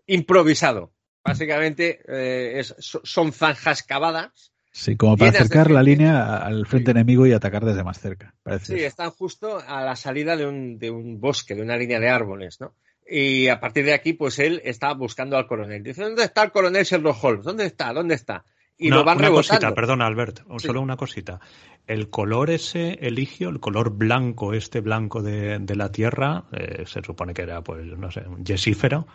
improvisado. 0.07 0.93
Básicamente, 1.29 1.99
eh, 2.07 2.59
es- 2.59 2.75
so- 2.79 3.01
son 3.03 3.31
zanjas 3.31 3.83
cavadas. 3.83 4.51
Sí, 4.71 4.95
como 4.95 5.17
para 5.17 5.31
acercar 5.31 5.71
la 5.71 5.81
línea 5.81 6.37
al 6.37 6.65
frente 6.67 6.91
Sí. 6.91 6.97
enemigo 6.97 7.25
y 7.25 7.33
atacar 7.33 7.65
desde 7.65 7.83
más 7.83 7.99
cerca. 7.99 8.35
Parece 8.43 8.65
Sí, 8.67 8.73
eso. 8.79 8.87
están 8.87 9.09
justo 9.11 9.59
a 9.65 9.83
la 9.83 9.95
salida 9.95 10.37
de 10.37 10.45
un, 10.45 10.77
de 10.77 10.91
un 10.91 11.19
bosque, 11.19 11.55
de 11.55 11.61
una 11.63 11.75
línea 11.75 11.99
de 11.99 12.09
árboles, 12.09 12.61
¿no? 12.61 12.75
Y 13.11 13.47
a 13.47 13.59
partir 13.59 13.83
de 13.85 13.93
aquí, 13.93 14.13
pues 14.13 14.37
él 14.37 14.61
está 14.63 14.93
buscando 14.93 15.35
al 15.37 15.47
coronel. 15.47 15.81
Dice, 15.81 16.03
¿dónde 16.03 16.23
está 16.23 16.43
el 16.43 16.51
coronel 16.51 16.85
Sherlock 16.85 17.23
Holmes? 17.23 17.43
¿Dónde 17.45 17.65
está? 17.65 17.91
¿Dónde 17.91 18.13
está? 18.13 18.45
Y 18.77 18.87
una, 18.87 18.97
lo 18.97 19.03
van 19.03 19.17
una 19.17 19.27
rebotando. 19.27 19.59
cosita, 19.59 19.73
perdona, 19.75 20.05
Albert, 20.05 20.39
Sí. 20.59 20.67
solo 20.67 20.81
una 20.81 20.95
cosita. 20.95 21.39
El 21.87 22.09
color 22.11 22.51
ese 22.51 22.93
eligio, 23.01 23.49
el 23.49 23.59
color 23.59 23.89
blanco, 23.89 24.53
este 24.53 24.79
blanco 24.79 25.23
de, 25.23 25.57
de 25.57 25.75
la 25.75 25.91
tierra, 25.91 26.43
eh, 26.53 26.83
se 26.85 27.01
supone 27.01 27.33
que 27.33 27.41
era, 27.41 27.61
pues, 27.63 27.83
no 27.85 28.11
sé, 28.11 28.21
un 28.27 28.45
yesífero. 28.45 29.07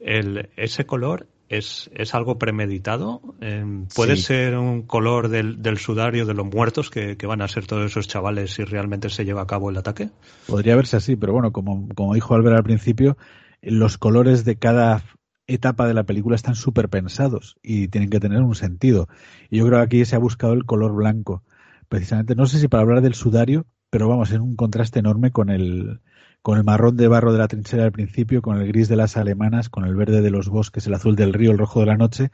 El, 0.00 0.50
ese 0.56 0.84
color 0.84 1.28
es, 1.48 1.90
es 1.94 2.14
algo 2.14 2.38
premeditado. 2.38 3.20
Eh, 3.40 3.64
puede 3.94 4.16
Sí. 4.16 4.22
ser 4.22 4.56
un 4.58 4.82
color 4.82 5.28
del, 5.28 5.62
del 5.62 5.78
sudario 5.78 6.26
de 6.26 6.34
los 6.34 6.46
muertos 6.46 6.90
que, 6.90 7.16
que 7.16 7.26
van 7.26 7.42
a 7.42 7.48
ser 7.48 7.66
todos 7.66 7.90
esos 7.90 8.08
chavales 8.08 8.52
si 8.54 8.64
realmente 8.64 9.08
se 9.10 9.24
lleva 9.24 9.42
a 9.42 9.46
cabo 9.46 9.70
el 9.70 9.76
ataque. 9.78 10.10
Podría 10.46 10.76
verse 10.76 10.96
así, 10.96 11.16
pero 11.16 11.32
bueno, 11.32 11.52
como, 11.52 11.88
como 11.94 12.14
dijo 12.14 12.34
Albert 12.34 12.56
al 12.58 12.64
principio, 12.64 13.16
los 13.62 13.98
colores 13.98 14.44
de 14.44 14.56
cada 14.56 15.02
etapa 15.46 15.88
de 15.88 15.94
la 15.94 16.04
película 16.04 16.36
están 16.36 16.54
súper 16.54 16.90
pensados 16.90 17.56
y 17.62 17.88
tienen 17.88 18.10
que 18.10 18.20
tener 18.20 18.42
un 18.42 18.54
sentido. 18.54 19.08
Y 19.48 19.58
yo 19.58 19.66
creo 19.66 19.78
que 19.78 19.84
aquí 19.84 20.04
se 20.04 20.14
ha 20.16 20.18
buscado 20.18 20.52
el 20.52 20.66
color 20.66 20.92
blanco. 20.94 21.42
Precisamente, 21.88 22.34
no 22.34 22.44
sé 22.46 22.58
si 22.58 22.68
para 22.68 22.82
hablar 22.82 23.00
del 23.00 23.14
sudario, 23.14 23.64
pero 23.88 24.08
vamos, 24.08 24.30
es 24.30 24.38
un 24.38 24.56
contraste 24.56 24.98
enorme 24.98 25.30
con 25.30 25.48
el, 25.48 26.00
con 26.48 26.56
el 26.56 26.64
marrón 26.64 26.96
de 26.96 27.08
barro 27.08 27.30
de 27.30 27.38
la 27.40 27.46
trinchera 27.46 27.84
al 27.84 27.92
principio, 27.92 28.40
con 28.40 28.56
el 28.58 28.66
gris 28.68 28.88
de 28.88 28.96
las 28.96 29.18
alemanas, 29.18 29.68
con 29.68 29.84
el 29.84 29.94
verde 29.94 30.22
de 30.22 30.30
los 30.30 30.48
bosques, 30.48 30.86
el 30.86 30.94
azul 30.94 31.14
del 31.14 31.34
río, 31.34 31.50
el 31.50 31.58
rojo 31.58 31.80
de 31.80 31.84
la 31.84 31.98
noche. 31.98 32.30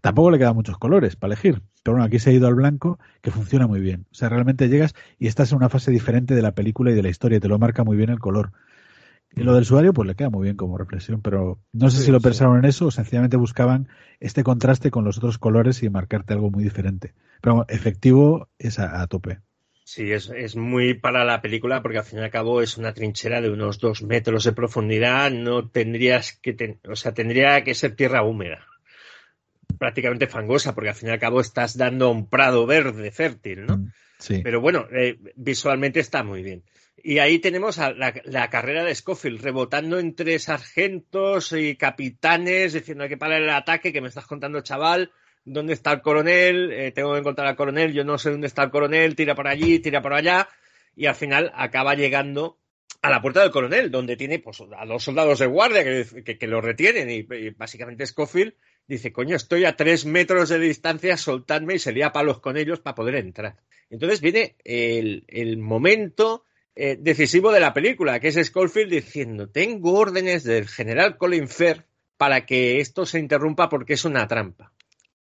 Tampoco 0.00 0.30
le 0.30 0.38
quedan 0.38 0.54
muchos 0.54 0.78
colores 0.78 1.14
para 1.14 1.34
elegir. 1.34 1.60
Pero 1.82 1.92
bueno, 1.96 2.06
aquí 2.06 2.18
se 2.18 2.30
ha 2.30 2.32
ido 2.32 2.48
al 2.48 2.54
blanco, 2.54 2.98
que 3.20 3.30
funciona 3.30 3.66
muy 3.66 3.80
bien. 3.82 4.06
O 4.12 4.14
sea, 4.14 4.30
realmente 4.30 4.70
llegas 4.70 4.94
y 5.18 5.26
estás 5.26 5.52
en 5.52 5.58
una 5.58 5.68
fase 5.68 5.90
diferente 5.90 6.34
de 6.34 6.40
la 6.40 6.52
película 6.54 6.90
y 6.90 6.94
de 6.94 7.02
la 7.02 7.10
historia, 7.10 7.36
y 7.36 7.40
te 7.40 7.48
lo 7.48 7.58
marca 7.58 7.84
muy 7.84 7.98
bien 7.98 8.08
el 8.08 8.18
color. 8.18 8.52
Y 9.36 9.42
lo 9.42 9.52
del 9.54 9.66
sudario, 9.66 9.92
pues 9.92 10.08
le 10.08 10.14
queda 10.14 10.30
muy 10.30 10.44
bien 10.44 10.56
como 10.56 10.78
reflexión, 10.78 11.20
pero 11.20 11.60
no 11.72 11.90
sé 11.90 11.98
Sí, 11.98 12.04
si 12.06 12.12
lo 12.12 12.20
sí. 12.20 12.24
pensaron 12.24 12.56
en 12.56 12.64
eso 12.64 12.86
o 12.86 12.90
sencillamente 12.90 13.36
buscaban 13.36 13.88
este 14.20 14.42
contraste 14.42 14.90
con 14.90 15.04
los 15.04 15.18
otros 15.18 15.36
colores 15.36 15.82
y 15.82 15.90
marcarte 15.90 16.32
algo 16.32 16.50
muy 16.50 16.64
diferente. 16.64 17.12
Pero 17.42 17.66
efectivo 17.68 18.48
es 18.58 18.78
a, 18.78 19.02
a 19.02 19.06
tope. 19.06 19.40
Sí, 19.92 20.12
es, 20.12 20.30
es 20.30 20.54
muy 20.54 20.94
para 20.94 21.24
la 21.24 21.42
película 21.42 21.82
porque 21.82 21.98
al 21.98 22.04
fin 22.04 22.20
y 22.20 22.22
al 22.22 22.30
cabo 22.30 22.62
es 22.62 22.76
una 22.78 22.94
trinchera 22.94 23.40
de 23.40 23.50
unos 23.50 23.80
dos 23.80 24.02
metros 24.04 24.44
de 24.44 24.52
profundidad. 24.52 25.32
No 25.32 25.68
tendrías 25.68 26.38
que, 26.40 26.52
ten- 26.52 26.78
o 26.88 26.94
sea, 26.94 27.12
tendría 27.12 27.64
que 27.64 27.74
ser 27.74 27.96
tierra 27.96 28.22
húmeda, 28.22 28.64
prácticamente 29.80 30.28
fangosa, 30.28 30.74
porque 30.76 30.90
al 30.90 30.94
fin 30.94 31.08
y 31.08 31.12
al 31.12 31.18
cabo 31.18 31.40
estás 31.40 31.76
dando 31.76 32.08
un 32.10 32.28
prado 32.28 32.66
verde 32.66 33.10
fértil, 33.10 33.66
¿no? 33.66 33.78
Mm, 33.78 33.92
Sí. 34.20 34.42
Pero 34.44 34.60
bueno, 34.60 34.86
eh, 34.92 35.18
visualmente 35.34 35.98
está 35.98 36.22
muy 36.22 36.42
bien. 36.42 36.62
Y 37.02 37.18
ahí 37.18 37.38
tenemos 37.38 37.78
a 37.78 37.90
la, 37.92 38.12
la 38.26 38.50
carrera 38.50 38.84
de 38.84 38.94
Scofield 38.94 39.40
rebotando 39.42 39.98
entre 39.98 40.38
sargentos 40.38 41.52
y 41.52 41.74
capitanes, 41.76 42.74
diciendo 42.74 43.02
hay 43.04 43.08
que 43.10 43.16
parar 43.16 43.40
el 43.42 43.48
ataque 43.48 43.92
que 43.94 44.02
me 44.02 44.08
estás 44.08 44.26
contando, 44.26 44.60
chaval. 44.60 45.10
¿Dónde 45.44 45.72
está 45.72 45.92
el 45.92 46.02
coronel? 46.02 46.72
Eh, 46.72 46.92
tengo 46.92 47.12
que 47.14 47.20
encontrar 47.20 47.46
al 47.48 47.56
coronel. 47.56 47.92
Yo 47.92 48.04
no 48.04 48.18
sé 48.18 48.30
dónde 48.30 48.46
está 48.46 48.62
el 48.64 48.70
coronel. 48.70 49.16
Tira 49.16 49.34
por 49.34 49.48
allí, 49.48 49.78
tira 49.80 50.02
por 50.02 50.12
allá. 50.12 50.48
Y 50.94 51.06
al 51.06 51.14
final 51.14 51.50
acaba 51.54 51.94
llegando 51.94 52.58
a 53.02 53.08
la 53.10 53.22
puerta 53.22 53.40
del 53.40 53.50
coronel, 53.50 53.90
donde 53.90 54.16
tiene 54.16 54.38
pues, 54.40 54.60
a 54.76 54.84
dos 54.84 55.02
soldados 55.04 55.38
de 55.38 55.46
guardia 55.46 55.82
que, 55.84 56.22
que- 56.24 56.36
que 56.38 56.46
lo 56.46 56.60
retienen. 56.60 57.08
Y, 57.10 57.22
básicamente 57.50 58.04
Scofield 58.06 58.54
dice, 58.86 59.12
coño, 59.12 59.36
estoy 59.36 59.64
a 59.64 59.76
tres 59.76 60.04
metros 60.04 60.48
de 60.50 60.58
distancia, 60.58 61.16
soltadme 61.16 61.74
y 61.74 61.78
se 61.78 61.92
lía 61.92 62.12
palos 62.12 62.40
con 62.40 62.56
ellos 62.56 62.80
para 62.80 62.94
poder 62.96 63.14
entrar. 63.14 63.56
Entonces 63.88 64.20
viene 64.20 64.56
el, 64.64 65.24
el 65.28 65.56
momento 65.58 66.44
eh, 66.76 66.96
decisivo 67.00 67.52
de 67.52 67.60
la 67.60 67.72
película, 67.72 68.20
que 68.20 68.28
es 68.28 68.34
Schofield 68.36 68.90
diciendo, 68.92 69.48
tengo 69.48 69.94
órdenes 69.94 70.44
del 70.44 70.68
general 70.68 71.16
Colin 71.16 71.48
Firth 71.48 71.84
para 72.16 72.44
que 72.44 72.80
esto 72.80 73.06
se 73.06 73.18
interrumpa 73.18 73.68
porque 73.68 73.94
es 73.94 74.04
una 74.04 74.26
trampa. 74.28 74.72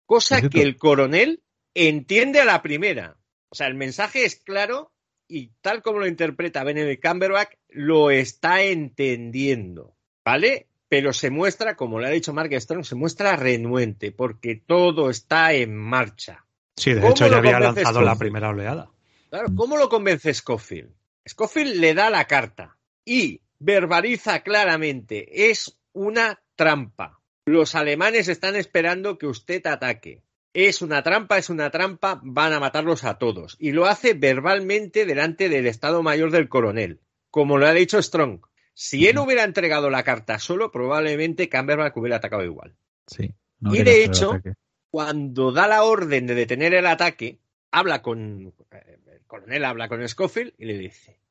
Cosa 0.08 0.50
que 0.50 0.64
el 0.64 0.78
coronel 0.78 1.44
entiende 1.76 2.42
a 2.42 2.46
la 2.46 2.64
primera. 2.64 3.18
O 3.50 3.56
sea, 3.56 3.68
el 3.68 3.76
mensaje 3.76 4.26
es 4.26 4.38
claro 4.38 4.92
y 5.28 5.52
tal 5.62 5.82
como 5.82 6.00
lo 6.00 6.08
interpreta 6.08 6.64
Benedict 6.64 7.06
Cumberbatch, 7.06 7.54
lo 7.70 8.10
está 8.10 8.64
entendiendo, 8.64 9.96
¿vale? 10.24 10.68
Pero 10.90 11.12
se 11.12 11.30
muestra, 11.30 11.76
como 11.76 12.00
le 12.00 12.08
ha 12.08 12.12
dicho 12.12 12.34
Mark 12.34 12.50
Strong, 12.54 12.86
se 12.86 12.96
muestra 12.96 13.36
renuente, 13.36 14.12
porque 14.12 14.56
todo 14.56 15.10
está 15.10 15.54
en 15.54 15.76
marcha. 15.76 16.46
Sí, 16.78 16.94
de 16.94 17.02
¿Cómo 17.02 17.12
hecho 17.12 17.28
ya 17.28 17.38
había 17.38 17.60
lanzado 17.60 18.02
la 18.02 18.16
primera 18.16 18.50
oleada. 18.50 18.90
Claro, 19.30 19.50
¿cómo 19.56 19.76
lo 19.78 19.90
convence 19.90 20.34
Scofield? 20.34 20.94
Scofield 21.28 21.76
le 21.76 21.94
da 21.94 22.10
la 22.10 22.26
carta 22.26 22.78
y 23.04 23.42
verbaliza 23.60 24.42
claramente, 24.42 25.50
es 25.50 25.78
una 25.92 26.40
trampa. 26.56 27.20
Los 27.48 27.76
alemanes 27.76 28.28
están 28.28 28.58
esperando 28.58 29.18
que 29.18 29.26
usted 29.26 29.66
ataque. 29.68 30.22
Es 30.52 30.82
una 30.82 31.02
trampa, 31.02 31.38
es 31.38 31.50
una 31.50 31.72
trampa, 31.72 32.20
van 32.22 32.52
a 32.52 32.60
matarlos 32.60 33.06
a 33.06 33.18
todos. 33.18 33.56
Y 33.58 33.72
lo 33.72 33.86
hace 33.86 34.14
verbalmente 34.14 35.06
delante 35.06 35.48
del 35.48 35.66
Estado 35.66 36.04
Mayor 36.04 36.30
del 36.32 36.50
coronel, 36.50 37.00
como 37.32 37.58
lo 37.58 37.66
ha 37.66 37.72
dicho 37.72 38.02
Strong. 38.02 38.42
Si 38.74 39.08
él 39.08 39.18
hubiera 39.18 39.46
entregado 39.46 39.90
la 39.90 40.04
carta 40.04 40.40
solo, 40.40 40.74
probablemente 40.74 41.48
Camberback 41.48 41.96
hubiera 41.96 42.18
atacado 42.18 42.44
igual. 42.44 42.76
Sí. 43.08 43.34
no 43.62 43.74
Y 43.74 43.82
de 43.82 44.04
hecho. 44.04 44.42
Cuando 44.90 45.54
da 45.54 45.70
la 45.70 45.84
orden 45.84 46.28
de 46.28 46.36
detener 46.36 46.74
el 46.74 46.86
ataque, 46.86 47.40
habla 47.72 48.02
con 48.02 48.54
eh, 48.72 49.00
el 49.14 49.22
coronel, 49.26 49.64
habla 49.64 49.88
con 49.88 50.06
Scofield 50.06 50.54
y 50.58 50.66
le 50.66 50.78
dice: 50.78 51.22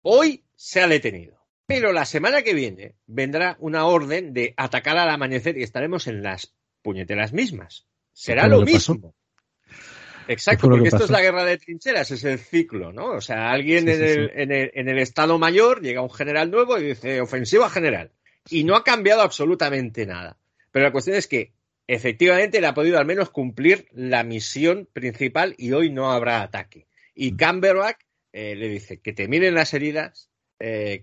Hoy 0.00 0.44
se 0.54 0.80
ha 0.80 0.88
detenido, 0.88 1.41
pero 1.74 1.92
la 1.92 2.04
semana 2.04 2.42
que 2.42 2.54
viene 2.54 2.94
vendrá 3.06 3.56
una 3.60 3.86
orden 3.86 4.32
de 4.32 4.54
atacar 4.56 4.96
al 4.98 5.10
amanecer 5.10 5.56
y 5.58 5.62
estaremos 5.62 6.06
en 6.06 6.22
las 6.22 6.54
puñeteras 6.82 7.32
mismas. 7.32 7.86
Será 8.12 8.46
lo 8.48 8.62
mismo. 8.62 9.14
¿Qué 10.26 10.32
Exacto, 10.34 10.68
porque 10.68 10.82
que 10.82 10.88
esto 10.88 11.04
es 11.04 11.10
la 11.10 11.20
guerra 11.20 11.44
de 11.44 11.58
trincheras, 11.58 12.10
es 12.12 12.22
el 12.24 12.38
ciclo, 12.38 12.92
¿no? 12.92 13.06
O 13.06 13.20
sea, 13.20 13.50
alguien 13.50 13.84
Sí, 13.84 13.90
en, 13.90 13.96
sí, 13.96 14.02
el, 14.04 14.26
sí. 14.28 14.32
en 14.36 14.52
el- 14.52 14.70
en 14.74 14.88
el 14.88 14.98
Estado 14.98 15.38
Mayor 15.38 15.82
llega 15.82 16.00
un 16.00 16.10
general 16.12 16.50
nuevo 16.50 16.78
y 16.78 16.84
dice 16.84 17.20
ofensiva 17.20 17.68
general. 17.68 18.12
Y 18.48 18.64
no 18.64 18.76
ha 18.76 18.84
cambiado 18.84 19.22
absolutamente 19.22 20.06
nada. 20.06 20.38
Pero 20.70 20.84
la 20.86 20.92
cuestión 20.92 21.16
es 21.16 21.26
que 21.26 21.52
efectivamente 21.88 22.60
le 22.60 22.66
ha 22.68 22.74
podido 22.74 22.98
al 22.98 23.06
menos 23.06 23.30
cumplir 23.30 23.88
la 23.92 24.22
misión 24.22 24.88
principal 24.92 25.54
y 25.58 25.72
hoy 25.72 25.90
no 25.90 26.12
habrá 26.12 26.42
ataque. 26.42 26.86
Y 27.14 27.32
Mm. 27.32 27.36
Camberback 27.36 28.06
eh, 28.32 28.54
le 28.54 28.68
dice 28.68 29.00
que 29.00 29.12
te 29.12 29.28
miren 29.28 29.54
las 29.54 29.74
heridas, 29.74 30.30
eh, 30.64 31.00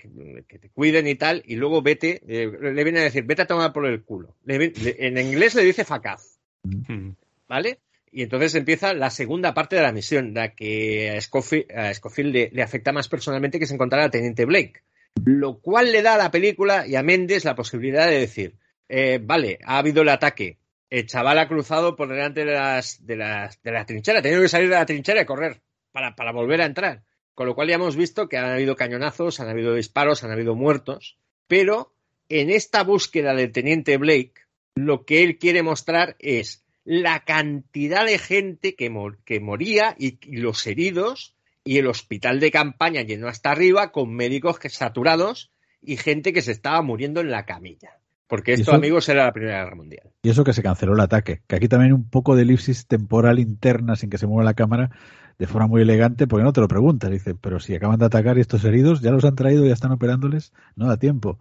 que, 0.47 0.57
te 0.59 0.69
cuiden 0.69 1.05
y 1.07 1.15
tal, 1.15 1.43
y 1.45 1.55
luego 1.55 1.81
vete, 1.81 2.21
eh, 2.27 2.49
le 2.61 2.83
viene 2.83 2.99
a 3.01 3.03
decir, 3.03 3.23
vete 3.23 3.41
a 3.41 3.47
tomar 3.47 3.73
por 3.73 3.85
el 3.85 4.03
culo. 4.03 4.35
Le 4.45 4.57
vi- 4.57 4.73
le- 4.81 4.95
en 5.07 5.17
inglés 5.17 5.53
le 5.55 5.63
dice 5.63 5.83
facaz. 5.83 6.39
Mm. 6.63 7.09
¿vale? 7.47 7.79
Y 8.11 8.23
entonces 8.23 8.55
empieza 8.55 8.93
la 8.93 9.09
segunda 9.09 9.53
parte 9.53 9.75
de 9.75 9.81
la 9.81 9.91
misión, 9.91 10.33
la 10.33 10.53
que 10.55 11.11
a 11.11 11.21
Scofield, 11.21 11.71
a 11.71 11.93
Scofield 11.93 12.33
le, 12.33 12.49
le 12.53 12.63
afecta 12.63 12.91
más 12.91 13.07
personalmente 13.07 13.59
que 13.59 13.65
es 13.65 13.71
encontrar 13.71 14.01
al 14.01 14.11
teniente 14.11 14.45
Blake. 14.45 14.81
Lo 15.25 15.59
cual 15.59 15.91
le 15.91 16.01
da 16.01 16.13
a 16.15 16.17
la 16.17 16.31
película 16.31 16.87
y 16.87 16.95
a 16.95 17.03
Méndez 17.03 17.43
la 17.43 17.55
posibilidad 17.55 18.07
de 18.07 18.19
decir, 18.19 18.55
eh, 18.87 19.19
vale, 19.21 19.59
ha 19.65 19.77
habido 19.79 20.01
el 20.03 20.09
ataque, 20.09 20.57
el 20.89 21.05
chaval 21.05 21.37
ha 21.39 21.47
cruzado 21.47 21.95
por 21.95 22.07
delante 22.07 22.45
de 22.45 22.53
las, 22.53 23.05
de 23.05 23.15
las, 23.15 23.61
de 23.61 23.71
la 23.71 23.85
trinchera, 23.85 24.19
ha 24.19 24.21
tenido 24.21 24.41
que 24.41 24.47
salir 24.47 24.69
de 24.69 24.75
la 24.75 24.85
trinchera 24.85 25.21
y 25.21 25.25
correr 25.25 25.61
para, 25.91 26.15
para 26.15 26.31
volver 26.31 26.61
a 26.61 26.65
entrar. 26.65 27.03
Con 27.39 27.47
lo 27.47 27.55
cual 27.55 27.69
ya 27.69 27.75
hemos 27.75 27.95
visto 27.95 28.27
que 28.27 28.37
han 28.37 28.51
habido 28.51 28.75
cañonazos, 28.75 29.39
han 29.39 29.47
habido 29.47 29.73
disparos, 29.73 30.25
han 30.25 30.31
habido 30.31 30.55
muertos, 30.55 31.17
pero 31.47 31.93
en 32.27 32.49
esta 32.49 32.83
búsqueda 32.83 33.33
del 33.33 33.53
teniente 33.53 33.95
Blake, 33.95 34.33
lo 34.75 35.05
que 35.05 35.23
él 35.23 35.37
quiere 35.37 35.63
mostrar 35.63 36.17
es 36.19 36.65
la 36.83 37.23
cantidad 37.23 38.05
de 38.05 38.17
gente 38.17 38.75
que, 38.75 38.89
mor- 38.89 39.19
que 39.23 39.39
moría 39.39 39.95
y, 39.97 40.19
y 40.21 40.35
los 40.41 40.67
heridos 40.67 41.37
y 41.63 41.77
el 41.77 41.87
hospital 41.87 42.41
de 42.41 42.51
campaña 42.51 43.03
lleno 43.03 43.29
hasta 43.29 43.51
arriba 43.51 43.93
con 43.93 44.13
médicos 44.13 44.59
que 44.59 44.67
saturados 44.67 45.49
y 45.81 45.95
gente 45.95 46.33
que 46.33 46.41
se 46.41 46.51
estaba 46.51 46.81
muriendo 46.81 47.21
en 47.21 47.31
la 47.31 47.45
camilla. 47.45 47.99
Porque 48.27 48.51
¿Y 48.51 48.55
esto, 48.55 48.71
eso? 48.71 48.75
amigos, 48.75 49.07
era 49.07 49.23
la 49.23 49.31
Primera 49.31 49.63
Guerra 49.63 49.77
Mundial. 49.77 50.11
Y 50.23 50.29
eso 50.29 50.43
que 50.43 50.51
se 50.51 50.61
canceló 50.61 50.91
el 50.93 50.99
ataque. 50.99 51.41
Que 51.47 51.55
aquí 51.55 51.69
también 51.69 51.93
un 51.93 52.09
poco 52.09 52.35
de 52.35 52.41
elipsis 52.41 52.85
temporal 52.85 53.39
interna 53.39 53.95
sin 53.95 54.09
que 54.09 54.17
se 54.17 54.27
mueva 54.27 54.43
la 54.43 54.55
cámara 54.55 54.91
de 55.39 55.47
forma 55.47 55.67
muy 55.67 55.81
elegante, 55.81 56.27
porque 56.27 56.43
no 56.43 56.53
te 56.53 56.61
lo 56.61 56.67
preguntas. 56.67 57.09
Dice, 57.09 57.33
pero 57.33 57.59
si 57.59 57.73
acaban 57.73 57.97
de 57.97 58.05
atacar 58.05 58.37
y 58.37 58.41
estos 58.41 58.63
heridos 58.65 59.01
ya 59.01 59.11
los 59.11 59.23
han 59.23 59.35
traído, 59.35 59.65
ya 59.65 59.73
están 59.73 59.93
operándoles, 59.93 60.53
no 60.75 60.87
da 60.87 60.97
tiempo. 60.97 61.39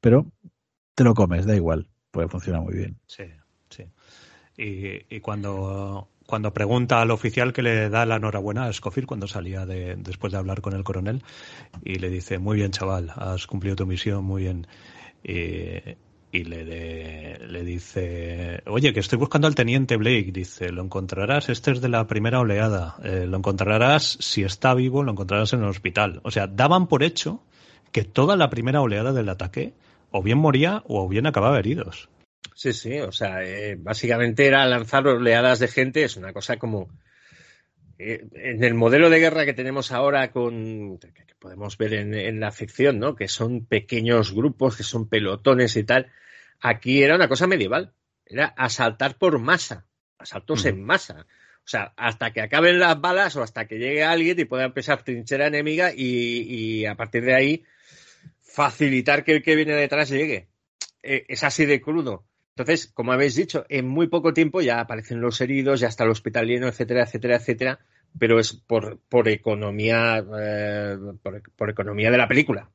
Pero 0.00 0.26
te 0.94 1.04
lo 1.04 1.14
comes, 1.14 1.46
da 1.46 1.56
igual. 1.56 1.88
Puede 2.12 2.28
funcionar 2.28 2.62
muy 2.62 2.74
bien. 2.74 2.96
Sí, 3.06 3.24
sí. 3.68 3.84
Y, 4.56 5.14
y 5.14 5.20
cuando, 5.20 6.08
cuando 6.26 6.54
pregunta 6.54 7.02
al 7.02 7.10
oficial 7.10 7.52
que 7.52 7.62
le 7.62 7.90
da 7.90 8.06
la 8.06 8.16
enhorabuena 8.16 8.66
a 8.66 8.72
Scofield 8.72 9.08
cuando 9.08 9.26
salía 9.26 9.66
de, 9.66 9.96
después 9.96 10.32
de 10.32 10.38
hablar 10.38 10.60
con 10.60 10.74
el 10.74 10.84
coronel 10.84 11.24
y 11.84 11.96
le 11.96 12.08
dice, 12.08 12.38
muy 12.38 12.56
bien 12.56 12.70
chaval, 12.70 13.12
has 13.16 13.48
cumplido 13.48 13.74
tu 13.74 13.86
misión, 13.86 14.24
muy 14.24 14.42
bien. 14.44 14.66
Y 16.32 16.44
le, 16.44 16.64
de- 16.64 17.38
le 17.46 17.64
dice, 17.64 18.62
oye, 18.66 18.92
que 18.92 19.00
estoy 19.00 19.18
buscando 19.18 19.46
al 19.46 19.54
teniente 19.54 19.96
Blake. 19.96 20.30
Dice, 20.32 20.70
lo 20.70 20.82
encontrarás, 20.82 21.48
este 21.48 21.72
es 21.72 21.80
de 21.80 21.88
la 21.88 22.06
primera 22.06 22.40
oleada. 22.40 22.96
Eh, 23.02 23.26
lo 23.26 23.36
encontrarás, 23.36 24.16
si 24.20 24.42
está 24.42 24.74
vivo, 24.74 25.02
lo 25.02 25.12
encontrarás 25.12 25.52
en 25.52 25.60
el 25.60 25.68
hospital. 25.68 26.20
O 26.22 26.30
sea, 26.30 26.46
daban 26.46 26.86
por 26.86 27.02
hecho 27.02 27.42
que 27.92 28.04
toda 28.04 28.36
la 28.36 28.50
primera 28.50 28.80
oleada 28.80 29.12
del 29.12 29.28
ataque 29.28 29.74
o 30.10 30.22
bien 30.22 30.38
moría 30.38 30.82
o 30.86 31.08
bien 31.08 31.26
acababa 31.26 31.58
heridos. 31.58 32.08
Sí, 32.54 32.72
sí, 32.72 32.98
o 33.00 33.10
sea, 33.12 33.42
eh, 33.42 33.76
básicamente 33.78 34.46
era 34.46 34.66
lanzar 34.66 35.06
oleadas 35.06 35.58
de 35.58 35.68
gente, 35.68 36.04
es 36.04 36.16
una 36.16 36.32
cosa 36.32 36.58
como... 36.58 36.88
eh, 38.02 38.26
en 38.32 38.64
el 38.64 38.72
modelo 38.72 39.10
de 39.10 39.20
guerra 39.20 39.44
que 39.44 39.52
tenemos 39.52 39.92
ahora 39.92 40.30
con 40.30 40.98
que 40.98 41.34
podemos 41.38 41.76
ver 41.76 41.92
en, 41.94 42.14
en 42.14 42.40
la 42.40 42.50
ficción, 42.50 42.98
¿no? 42.98 43.14
Que 43.14 43.28
son 43.28 43.66
pequeños 43.66 44.32
grupos, 44.34 44.76
que 44.76 44.82
son 44.82 45.08
pelotones 45.08 45.76
y 45.76 45.84
tal. 45.84 46.10
Aquí 46.60 47.02
era 47.02 47.14
una 47.16 47.28
cosa 47.28 47.46
medieval. 47.46 47.92
Era 48.24 48.46
asaltar 48.46 49.18
por 49.18 49.38
masa, 49.38 49.86
asaltos 50.18 50.64
en 50.64 50.82
masa. 50.82 51.26
O 51.58 51.68
sea, 51.70 51.92
hasta 51.96 52.32
que 52.32 52.40
acaben 52.40 52.78
las 52.78 52.98
balas 53.00 53.36
o 53.36 53.42
hasta 53.42 53.66
que 53.66 53.78
llegue 53.78 54.02
alguien 54.02 54.40
y 54.40 54.44
pueda 54.46 54.64
empezar 54.64 55.02
trinchera 55.02 55.48
enemiga 55.48 55.92
y, 55.94 56.42
y 56.48 56.86
a 56.86 56.94
partir 56.94 57.24
de 57.24 57.34
ahí 57.34 57.64
facilitar 58.40 59.24
que 59.24 59.32
el 59.32 59.42
que 59.42 59.56
viene 59.56 59.74
detrás 59.74 60.08
llegue. 60.08 60.48
Eh, 61.02 61.26
es 61.28 61.44
así 61.44 61.66
de 61.66 61.80
crudo. 61.80 62.24
Entonces, 62.60 62.88
como 62.92 63.12
habéis 63.12 63.36
dicho, 63.36 63.64
en 63.68 63.88
muy 63.88 64.08
poco 64.08 64.34
tiempo 64.34 64.60
ya 64.60 64.80
aparecen 64.80 65.20
los 65.20 65.40
heridos, 65.40 65.80
ya 65.80 65.88
está 65.88 66.04
el 66.04 66.10
hospital 66.10 66.46
lleno, 66.46 66.68
etcétera, 66.68 67.04
etcétera, 67.04 67.36
etcétera, 67.36 67.78
pero 68.18 68.38
es 68.38 68.52
por, 68.52 68.98
por 69.08 69.28
economía, 69.28 70.22
eh, 70.38 70.96
por, 71.22 71.42
por 71.52 71.70
economía 71.70 72.10
de 72.10 72.18
la 72.18 72.28
película. 72.28 72.70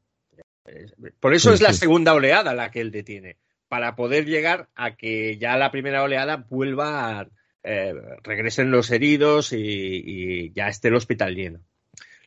Por 1.20 1.34
eso 1.36 1.50
Sí, 1.50 1.56
es 1.56 1.62
la 1.62 1.74
sí. 1.74 1.80
segunda 1.80 2.14
oleada 2.14 2.56
la 2.56 2.72
que 2.72 2.82
él 2.82 2.90
detiene, 2.92 3.38
para 3.68 3.96
poder 3.96 4.26
llegar 4.26 4.70
a 4.76 4.96
que 4.96 5.38
ya 5.38 5.56
la 5.58 5.70
primera 5.72 6.02
oleada 6.04 6.38
vuelva 6.50 7.20
a 7.20 7.28
eh, 7.64 7.94
regresen 8.24 8.72
los 8.72 8.90
heridos 8.92 9.54
y, 9.54 9.58
y 9.58 10.52
ya 10.54 10.68
esté 10.68 10.88
el 10.88 10.96
hospital 10.96 11.36
lleno. 11.36 11.60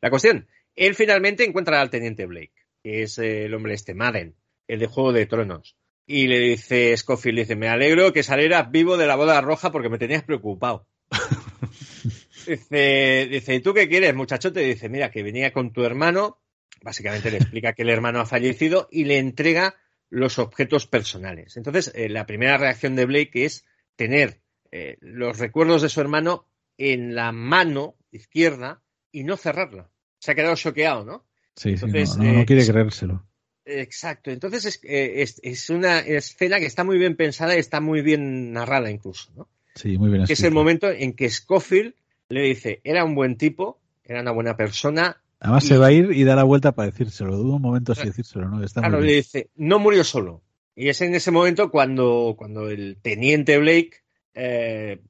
La 0.01 0.11
cuestión, 0.11 0.47
él 0.77 0.95
finalmente 0.95 1.45
encuentra 1.45 1.81
al 1.81 1.91
teniente 1.91 2.27
Blake, 2.27 2.53
que 2.83 3.03
es 3.03 3.19
eh, 3.19 3.47
el 3.47 3.55
hombre 3.55 3.75
este, 3.75 3.95
Madden, 3.95 4.37
el 4.69 4.79
de 4.79 4.87
Juego 4.87 5.13
de 5.13 5.27
Tronos. 5.27 5.77
Y 6.11 6.27
le 6.27 6.39
dice 6.39 6.97
Scofield, 6.97 7.37
le 7.37 7.43
dice, 7.43 7.55
me 7.55 7.69
alegro 7.69 8.15
que 8.15 8.23
salieras 8.23 8.71
vivo 8.71 8.97
de 8.97 9.07
la 9.07 9.15
boda 9.15 9.43
roja 9.43 9.71
porque 9.71 9.91
me 9.91 9.99
tenías 9.99 10.23
preocupado. 10.23 10.87
dice, 12.47 13.29
dice, 13.31 13.55
¿y 13.55 13.61
tú 13.61 13.75
qué 13.75 13.91
quieres, 13.91 14.15
muchachote? 14.15 14.61
Dice, 14.61 14.89
mira, 14.89 15.11
que 15.11 15.23
venía 15.23 15.53
con 15.53 15.71
tu 15.71 15.85
hermano, 15.85 16.41
básicamente 16.81 17.31
le 17.31 17.37
explica 17.37 17.75
que 17.75 17.83
el 17.83 17.91
hermano 17.91 18.21
ha 18.21 18.27
fallecido 18.27 18.89
y 18.91 19.05
le 19.05 19.19
entrega 19.19 19.75
los 20.09 20.39
objetos 20.39 20.87
personales. 20.87 21.59
Entonces, 21.59 21.93
eh, 21.95 22.09
la 22.09 22.25
primera 22.25 22.57
reacción 22.57 22.97
de 22.97 23.05
Blake 23.05 23.45
es 23.45 23.67
tener 23.95 24.41
eh, 24.73 24.97
los 25.01 25.39
recuerdos 25.39 25.83
de 25.83 25.91
su 25.91 26.01
hermano 26.01 26.49
en 26.79 27.15
la 27.15 27.33
mano 27.33 27.97
izquierda 28.11 28.83
y 29.13 29.25
no 29.25 29.37
cerrarla. 29.37 29.91
Se 30.21 30.33
ha 30.33 30.35
quedado 30.35 30.57
choqueado, 30.57 31.05
¿no? 31.05 31.27
Sí, 31.55 31.71
Entonces, 31.71 32.13
sí, 32.13 32.19
no, 32.19 32.25
no, 32.25 32.33
no 32.33 32.41
eh, 32.41 32.47
quiere 32.47 32.67
creérselo. 32.67 33.28
Exacto. 33.69 34.31
Entonces 34.31 34.65
es, 34.65 34.81
eh, 34.85 35.23
es, 35.23 35.41
es 35.43 35.71
una 35.71 36.01
escena 36.01 36.59
que 36.59 36.67
está 36.67 36.85
muy 36.85 36.99
bien 36.99 37.17
pensada 37.17 37.55
y 37.55 37.59
está 37.59 37.81
muy 37.81 38.03
bien 38.03 38.53
narrada 38.53 38.91
incluso, 38.91 39.31
¿no? 39.37 39.49
Sí, 39.75 39.99
muy 39.99 40.11
bien 40.11 40.25
Que 40.27 40.33
es 40.33 40.43
el 40.43 40.53
momento 40.53 40.91
en 40.91 41.13
que 41.13 41.29
Scofield 41.31 41.95
le 42.31 42.43
dice, 42.43 42.81
era 42.83 43.05
un 43.05 43.15
buen 43.15 43.37
tipo, 43.37 43.79
era 44.05 44.23
una 44.23 44.33
buena 44.33 44.57
persona. 44.57 45.21
Además 45.41 45.65
y- 45.65 45.69
se 45.69 45.79
va 45.79 45.87
a 45.87 45.93
ir 45.93 46.11
y 46.13 46.25
da 46.25 46.35
la 46.35 46.45
vuelta 46.45 46.73
para 46.73 46.91
decírselo. 46.91 47.37
Dudo 47.37 47.57
un 47.57 47.63
momento 47.63 47.95
si 47.95 48.07
decírselo, 48.07 48.49
¿no? 48.49 48.65
Está 48.65 48.81
muy 48.81 48.91
Claro, 48.91 49.05
le 49.05 49.13
dice, 49.13 49.51
no 49.57 49.79
murió 49.79 50.03
solo. 50.03 50.43
Y 50.75 50.89
es 50.89 51.01
en 51.01 51.15
ese 51.15 51.31
momento 51.31 51.71
cuando, 51.71 52.35
cuando 52.39 52.71
el 52.71 52.99
teniente 53.03 53.59
Blake 53.59 54.03
eh, 54.35 55.01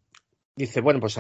dice, 0.57 0.81
bueno, 0.81 1.01
pues 1.01 1.17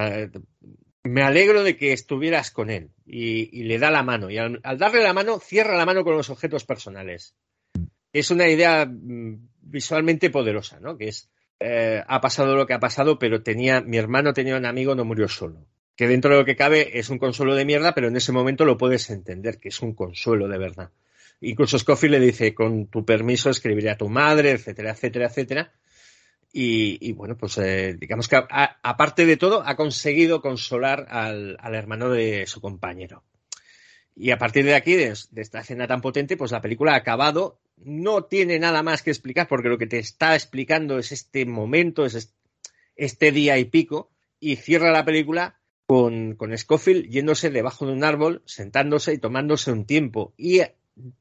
me 1.08 1.22
alegro 1.22 1.62
de 1.62 1.76
que 1.76 1.92
estuvieras 1.92 2.50
con 2.50 2.70
él. 2.70 2.90
Y, 3.06 3.62
le 3.64 3.78
da 3.78 3.90
la 3.90 4.02
mano. 4.02 4.30
Y 4.30 4.38
al, 4.38 4.60
al 4.62 4.78
darle 4.78 5.02
la 5.02 5.12
mano, 5.12 5.40
cierra 5.40 5.76
la 5.76 5.86
mano 5.86 6.04
con 6.04 6.16
los 6.16 6.30
objetos 6.30 6.64
personales. 6.64 7.34
Es 8.12 8.30
una 8.30 8.48
idea 8.48 8.86
mm, 8.86 9.48
visualmente 9.60 10.30
poderosa, 10.30 10.80
¿no? 10.80 10.96
Que 10.96 11.08
es, 11.08 11.30
eh, 11.60 12.02
ha 12.06 12.20
pasado 12.20 12.54
lo 12.56 12.66
que 12.66 12.74
ha 12.74 12.80
pasado, 12.80 13.18
pero 13.18 13.42
tenía, 13.42 13.80
mi 13.80 13.96
hermano 13.96 14.32
tenía 14.32 14.56
un 14.56 14.66
amigo, 14.66 14.94
no 14.94 15.04
murió 15.04 15.28
solo. 15.28 15.66
que 15.96 16.06
dentro 16.06 16.30
de 16.30 16.38
lo 16.38 16.44
que 16.44 16.54
cabe 16.54 16.98
es 16.98 17.10
un 17.10 17.18
consuelo 17.18 17.56
de 17.56 17.64
mierda, 17.64 17.92
pero 17.92 18.06
en 18.06 18.16
ese 18.16 18.30
momento 18.30 18.64
lo 18.64 18.78
puedes 18.78 19.10
entender, 19.10 19.58
que 19.58 19.70
es 19.70 19.82
un 19.82 19.94
consuelo 19.94 20.46
de 20.46 20.58
verdad. 20.58 20.90
Incluso 21.40 21.78
Scofield 21.78 22.14
le 22.14 22.20
dice, 22.20 22.54
con 22.54 22.86
tu 22.86 23.04
permiso 23.04 23.50
escribiré 23.50 23.90
a 23.90 23.96
tu 23.96 24.08
madre, 24.08 24.52
etcétera, 24.52 24.92
etcétera, 24.92 25.26
etcétera. 25.26 25.72
Y, 26.52 27.12
bueno, 27.12 27.36
pues 27.36 27.58
eh, 27.58 27.96
digamos 27.98 28.26
que 28.26 28.36
aparte 28.36 29.26
de 29.26 29.36
todo 29.36 29.62
ha 29.64 29.76
conseguido 29.76 30.40
consolar 30.40 31.06
al, 31.10 31.58
hermano 31.74 32.08
de 32.08 32.46
su 32.46 32.60
compañero. 32.60 33.22
Y 34.16 34.30
a 34.30 34.38
partir 34.38 34.64
de 34.64 34.74
aquí, 34.74 34.94
de, 34.94 35.14
esta 35.36 35.60
escena 35.60 35.86
tan 35.86 36.00
potente, 36.00 36.36
pues 36.36 36.50
la 36.50 36.62
película 36.62 36.92
ha 36.92 36.96
acabado. 36.96 37.60
No 37.76 38.24
tiene 38.24 38.58
nada 38.58 38.82
más 38.82 39.02
que 39.02 39.10
explicar 39.10 39.46
porque 39.46 39.68
lo 39.68 39.78
que 39.78 39.86
te 39.86 39.98
está 39.98 40.34
explicando 40.34 40.98
es 40.98 41.12
este 41.12 41.46
momento, 41.46 42.04
es 42.04 42.34
este 42.96 43.30
día 43.30 43.58
y 43.58 43.66
pico. 43.66 44.10
Y 44.40 44.56
cierra 44.56 44.90
la 44.90 45.04
película 45.04 45.60
con, 45.86 46.34
con 46.34 46.56
Scofield 46.56 47.08
yéndose 47.08 47.50
debajo 47.50 47.86
de 47.86 47.92
un 47.92 48.04
árbol, 48.04 48.42
sentándose 48.46 49.12
y 49.12 49.18
tomándose 49.18 49.70
un 49.70 49.84
tiempo. 49.84 50.32
Y 50.36 50.62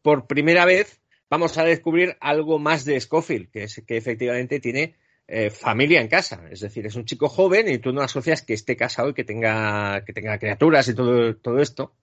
por 0.02 0.26
primera 0.26 0.66
vez 0.66 1.02
vamos 1.30 1.58
a 1.58 1.64
descubrir 1.64 2.18
algo 2.22 2.60
más 2.60 2.86
de 2.86 3.00
Scofield, 3.00 3.52
que 3.52 3.64
es 3.64 3.84
que 3.86 3.98
efectivamente 3.98 4.60
tiene 4.60 4.96
eh, 5.28 5.50
familia 5.50 6.00
en 6.00 6.08
casa. 6.08 6.48
Es 6.50 6.62
decir, 6.62 6.86
es 6.86 6.96
un 6.96 7.06
chico 7.06 7.28
joven 7.28 7.68
y 7.68 7.80
tú 7.80 7.92
no 7.92 8.02
asocias 8.02 8.42
que 8.42 8.54
esté 8.54 8.78
casado 8.78 9.10
y 9.10 9.14
que 9.14 9.24
tenga, 9.24 10.04
que 10.06 10.14
tenga 10.14 10.40
criaturas 10.40 10.88
y 10.88 10.96
todo, 10.96 11.36
todo 11.36 11.60
esto. 11.60 11.94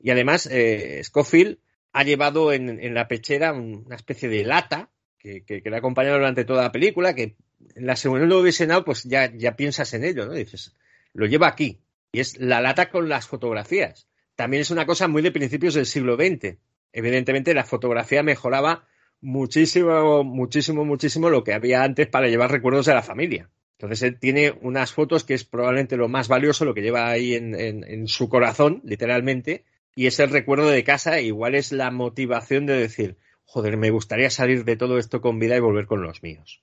Y 0.00 0.10
además, 0.10 0.48
eh, 0.50 1.02
Scofield 1.04 1.58
ha 1.92 2.04
llevado 2.04 2.52
en, 2.52 2.94
la 2.94 3.08
pechera 3.08 3.52
una 3.52 3.96
especie 3.96 4.28
de 4.28 4.44
lata 4.44 4.90
que, 5.18 5.44
le 5.64 5.74
ha 5.74 5.78
acompañado 5.78 6.16
durante 6.16 6.44
toda 6.44 6.62
la 6.62 6.72
película, 6.72 7.14
que 7.14 7.36
en 7.74 7.86
la 7.86 7.96
segunda 7.96 8.40
visionado, 8.40 8.84
pues 8.84 9.04
ya, 9.04 9.30
ya 9.34 9.56
piensas 9.56 9.92
en 9.94 10.04
ello, 10.04 10.26
¿no? 10.26 10.32
dices, 10.32 10.76
lo 11.12 11.26
lleva 11.26 11.48
aquí. 11.48 11.80
Y 12.12 12.20
es 12.20 12.38
la 12.38 12.60
lata 12.60 12.88
con 12.88 13.08
las 13.08 13.26
fotografías. 13.26 14.08
También 14.36 14.60
es 14.62 14.70
una 14.70 14.86
cosa 14.86 15.08
muy 15.08 15.20
de 15.20 15.32
principios 15.32 15.74
del 15.74 15.84
siglo 15.84 16.16
XX. 16.16 16.56
Evidentemente, 16.92 17.52
la 17.52 17.64
fotografía 17.64 18.22
mejoraba 18.22 18.86
muchísimo, 19.20 20.24
muchísimo, 20.24 20.84
muchísimo 20.84 21.30
lo 21.30 21.44
que 21.44 21.54
había 21.54 21.82
antes 21.82 22.06
para 22.06 22.28
llevar 22.28 22.50
recuerdos 22.50 22.86
de 22.86 22.94
la 22.94 23.02
familia. 23.02 23.50
Entonces 23.78 24.02
él 24.02 24.18
tiene 24.18 24.58
unas 24.62 24.92
fotos 24.92 25.22
que 25.22 25.34
es 25.34 25.44
probablemente 25.44 25.96
lo 25.96 26.08
más 26.08 26.26
valioso, 26.26 26.64
lo 26.64 26.74
que 26.74 26.82
lleva 26.82 27.08
ahí 27.08 27.34
en, 27.34 28.08
su 28.08 28.28
corazón, 28.28 28.80
literalmente, 28.84 29.64
y 29.94 30.06
es 30.06 30.18
el 30.18 30.30
recuerdo 30.30 30.68
de 30.68 30.82
casa, 30.82 31.20
igual 31.20 31.54
es 31.54 31.70
la 31.70 31.92
motivación 31.92 32.66
de 32.66 32.74
decir, 32.74 33.18
joder, 33.44 33.76
me 33.76 33.90
gustaría 33.90 34.30
salir 34.30 34.64
de 34.64 34.76
todo 34.76 34.98
esto 34.98 35.20
con 35.20 35.38
vida 35.38 35.56
y 35.56 35.60
volver 35.60 35.86
con 35.86 36.02
los 36.02 36.24
míos. 36.24 36.60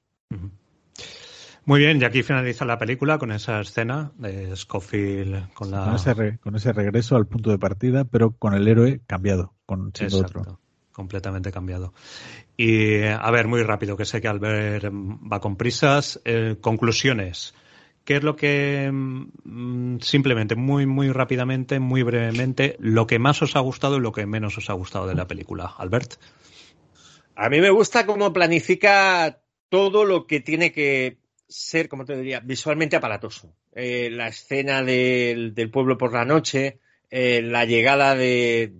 Muy 1.64 1.80
bien, 1.80 2.02
y 2.02 2.06
aquí 2.06 2.22
finaliza 2.22 2.66
la 2.66 2.78
película 2.78 3.18
con 3.18 3.32
esa 3.32 3.62
escena 3.62 4.12
de 4.18 4.54
Scofield 4.56 5.54
con 5.54 5.72
la... 5.72 5.98
Con 6.42 6.56
ese, 6.56 6.74
regreso 6.74 7.16
al 7.16 7.28
punto 7.28 7.50
de 7.50 7.58
partida, 7.58 8.04
pero 8.04 8.32
con 8.32 8.54
el 8.54 8.68
héroe 8.68 9.00
cambiado, 9.08 9.54
con 9.66 9.92
siendo 9.96 10.20
otro 10.20 10.60
completamente 10.96 11.52
cambiado. 11.52 11.94
Y 12.56 13.04
a 13.04 13.30
ver, 13.32 13.48
muy 13.48 13.62
rápido, 13.64 13.98
que 13.98 14.06
sé 14.06 14.22
que 14.22 14.30
Albert 14.30 14.86
va 14.86 15.42
con 15.42 15.58
prisas. 15.58 16.22
Eh, 16.24 16.56
conclusiones. 16.62 17.54
¿Qué 18.06 18.18
es 18.18 18.24
lo 18.24 18.36
que, 18.38 18.90
mm, 18.92 20.00
simplemente, 20.00 20.56
muy, 20.56 20.86
muy 20.86 21.12
rápidamente, 21.12 21.80
muy 21.80 22.04
brevemente, 22.04 22.78
lo 22.80 23.08
que 23.08 23.20
más 23.20 23.42
os 23.42 23.56
ha 23.58 23.60
gustado 23.60 23.98
y 23.98 24.00
lo 24.00 24.14
que 24.14 24.26
menos 24.26 24.58
os 24.58 24.70
ha 24.70 24.74
gustado 24.74 25.06
de 25.08 25.16
la 25.16 25.28
película? 25.28 25.74
Albert. 25.78 26.14
A 27.36 27.50
mí 27.50 27.60
me 27.60 27.72
gusta 27.72 28.06
cómo 28.06 28.32
planifica 28.32 29.42
todo 29.68 30.06
lo 30.06 30.28
que 30.28 30.40
tiene 30.40 30.72
que 30.72 31.18
ser, 31.48 31.90
como 31.90 32.06
te 32.06 32.16
diría, 32.16 32.40
visualmente 32.40 32.96
aparatoso. 32.96 33.54
Eh, 33.74 34.10
la 34.12 34.28
escena 34.28 34.82
del, 34.82 35.54
pueblo 35.74 35.98
por 35.98 36.14
la 36.14 36.24
noche, 36.24 36.80
eh, 37.10 37.42
la 37.42 37.66
llegada 37.66 38.16
de, 38.16 38.76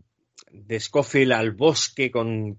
de 0.64 0.80
Scofield 0.80 1.34
al 1.34 1.52
bosque 1.52 2.12
con, 2.12 2.58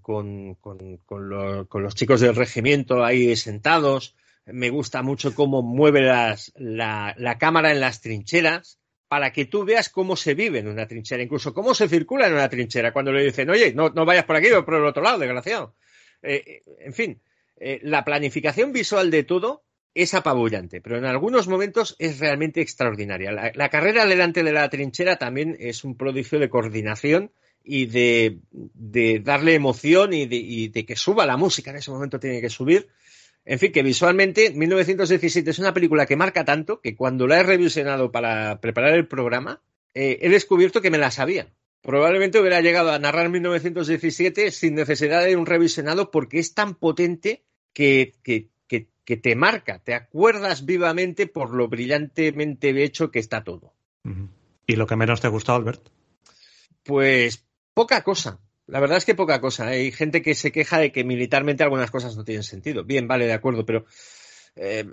los 1.73 1.95
chicos 1.95 2.21
del 2.21 2.35
regimiento 2.35 3.03
ahí 3.03 3.35
sentados. 3.35 4.15
Me 4.45 4.69
gusta 4.69 5.01
mucho 5.01 5.35
cómo 5.35 5.61
mueve 5.61 6.01
la, 6.01 7.37
cámara 7.39 7.71
en 7.71 7.79
las 7.79 8.01
trincheras 8.01 8.79
para 9.07 9.31
que 9.31 9.45
tú 9.45 9.65
veas 9.65 9.89
cómo 9.89 10.15
se 10.15 10.33
vive 10.33 10.59
en 10.59 10.67
una 10.67 10.87
trinchera, 10.87 11.23
incluso 11.23 11.53
cómo 11.53 11.73
se 11.73 11.87
circula 11.87 12.27
en 12.27 12.33
una 12.33 12.49
trinchera. 12.49 12.91
Cuando 12.91 13.11
le 13.11 13.23
dicen, 13.23 13.49
oye, 13.49 13.73
no, 13.73 13.91
vayas 13.91 14.25
por 14.25 14.35
aquí, 14.35 14.51
o 14.51 14.65
por 14.65 14.75
el 14.75 14.85
otro 14.85 15.01
lado, 15.03 15.19
desgraciado. 15.19 15.75
Eh, 16.21 16.43
eh, 16.45 16.61
en 16.79 16.93
fin, 16.93 17.21
eh, 17.57 17.79
la 17.83 18.03
planificación 18.03 18.73
visual 18.73 19.11
de 19.11 19.23
todo 19.23 19.63
es 19.93 20.13
apabullante, 20.13 20.81
pero 20.81 20.97
en 20.97 21.05
algunos 21.05 21.47
momentos 21.47 21.95
es 21.99 22.19
realmente 22.19 22.61
extraordinaria. 22.61 23.31
La, 23.31 23.51
la 23.55 23.69
carrera 23.69 24.05
delante 24.05 24.43
de 24.43 24.51
la 24.51 24.69
trinchera 24.69 25.17
también 25.17 25.55
es 25.59 25.83
un 25.83 25.97
prodigio 25.97 26.39
de 26.39 26.49
coordinación 26.49 27.31
y 27.67 27.85
de, 27.85 28.39
darle 29.23 29.53
emoción 29.53 30.13
y 30.13 30.25
de, 30.69 30.85
que 30.85 30.95
suba 30.95 31.25
la 31.25 31.37
música. 31.37 31.71
En 31.71 31.77
ese 31.77 31.91
momento 31.91 32.19
tiene 32.19 32.41
que 32.41 32.49
subir. 32.49 32.87
En 33.45 33.59
fin, 33.59 33.71
que 33.71 33.83
visualmente 33.83 34.51
1917 34.51 35.49
es 35.49 35.59
una 35.59 35.73
película 35.73 36.05
que 36.05 36.15
marca 36.15 36.45
tanto 36.45 36.81
que 36.81 36.95
cuando 36.95 37.27
la 37.27 37.39
he 37.39 37.43
revisionado 37.43 38.11
para 38.11 38.59
preparar 38.59 38.93
el 38.93 39.07
programa, 39.07 39.61
eh, 39.93 40.19
he 40.21 40.29
descubierto 40.29 40.81
que 40.81 40.91
me 40.91 40.97
la 40.97 41.11
sabía. 41.11 41.53
Probablemente 41.81 42.39
hubiera 42.39 42.61
llegado 42.61 42.91
a 42.91 42.99
narrar 42.99 43.29
1917 43.29 44.51
sin 44.51 44.75
necesidad 44.75 45.23
de 45.23 45.35
un 45.35 45.45
revisionado 45.45 46.11
porque 46.11 46.39
es 46.39 46.53
tan 46.53 46.75
potente 46.75 47.43
que, 47.73 48.15
que, 48.23 48.49
te 49.15 49.35
marca, 49.37 49.79
te 49.79 49.93
acuerdas 49.93 50.65
vivamente 50.65 51.27
por 51.27 51.53
lo 51.53 51.69
brillantemente 51.69 52.83
hecho 52.83 53.09
que 53.09 53.19
está 53.19 53.45
todo. 53.45 53.73
¿Y 54.65 54.75
lo 54.75 54.85
que 54.85 54.97
menos 54.97 55.21
te 55.21 55.27
ha 55.27 55.29
gustado, 55.29 55.59
Albert? 55.59 55.87
Pues 56.83 57.46
Poca 57.77 58.01
cosa. 58.01 58.39
La 58.65 58.79
verdad 58.79 58.97
es 58.97 59.05
que 59.05 59.13
poca 59.13 59.39
cosa. 59.39 59.67
Hay 59.67 59.91
gente 59.91 60.23
que 60.23 60.33
se 60.33 60.51
queja 60.51 60.79
de 60.79 60.91
que 60.91 61.03
militarmente 61.03 61.61
algunas 61.61 61.91
cosas 61.91 62.17
no 62.17 62.23
tienen 62.23 62.41
sentido. 62.41 62.83
Bien, 62.83 63.07
vale, 63.07 63.27
de 63.27 63.33
acuerdo, 63.33 63.67
pero 63.67 63.85
eh, 64.55 64.83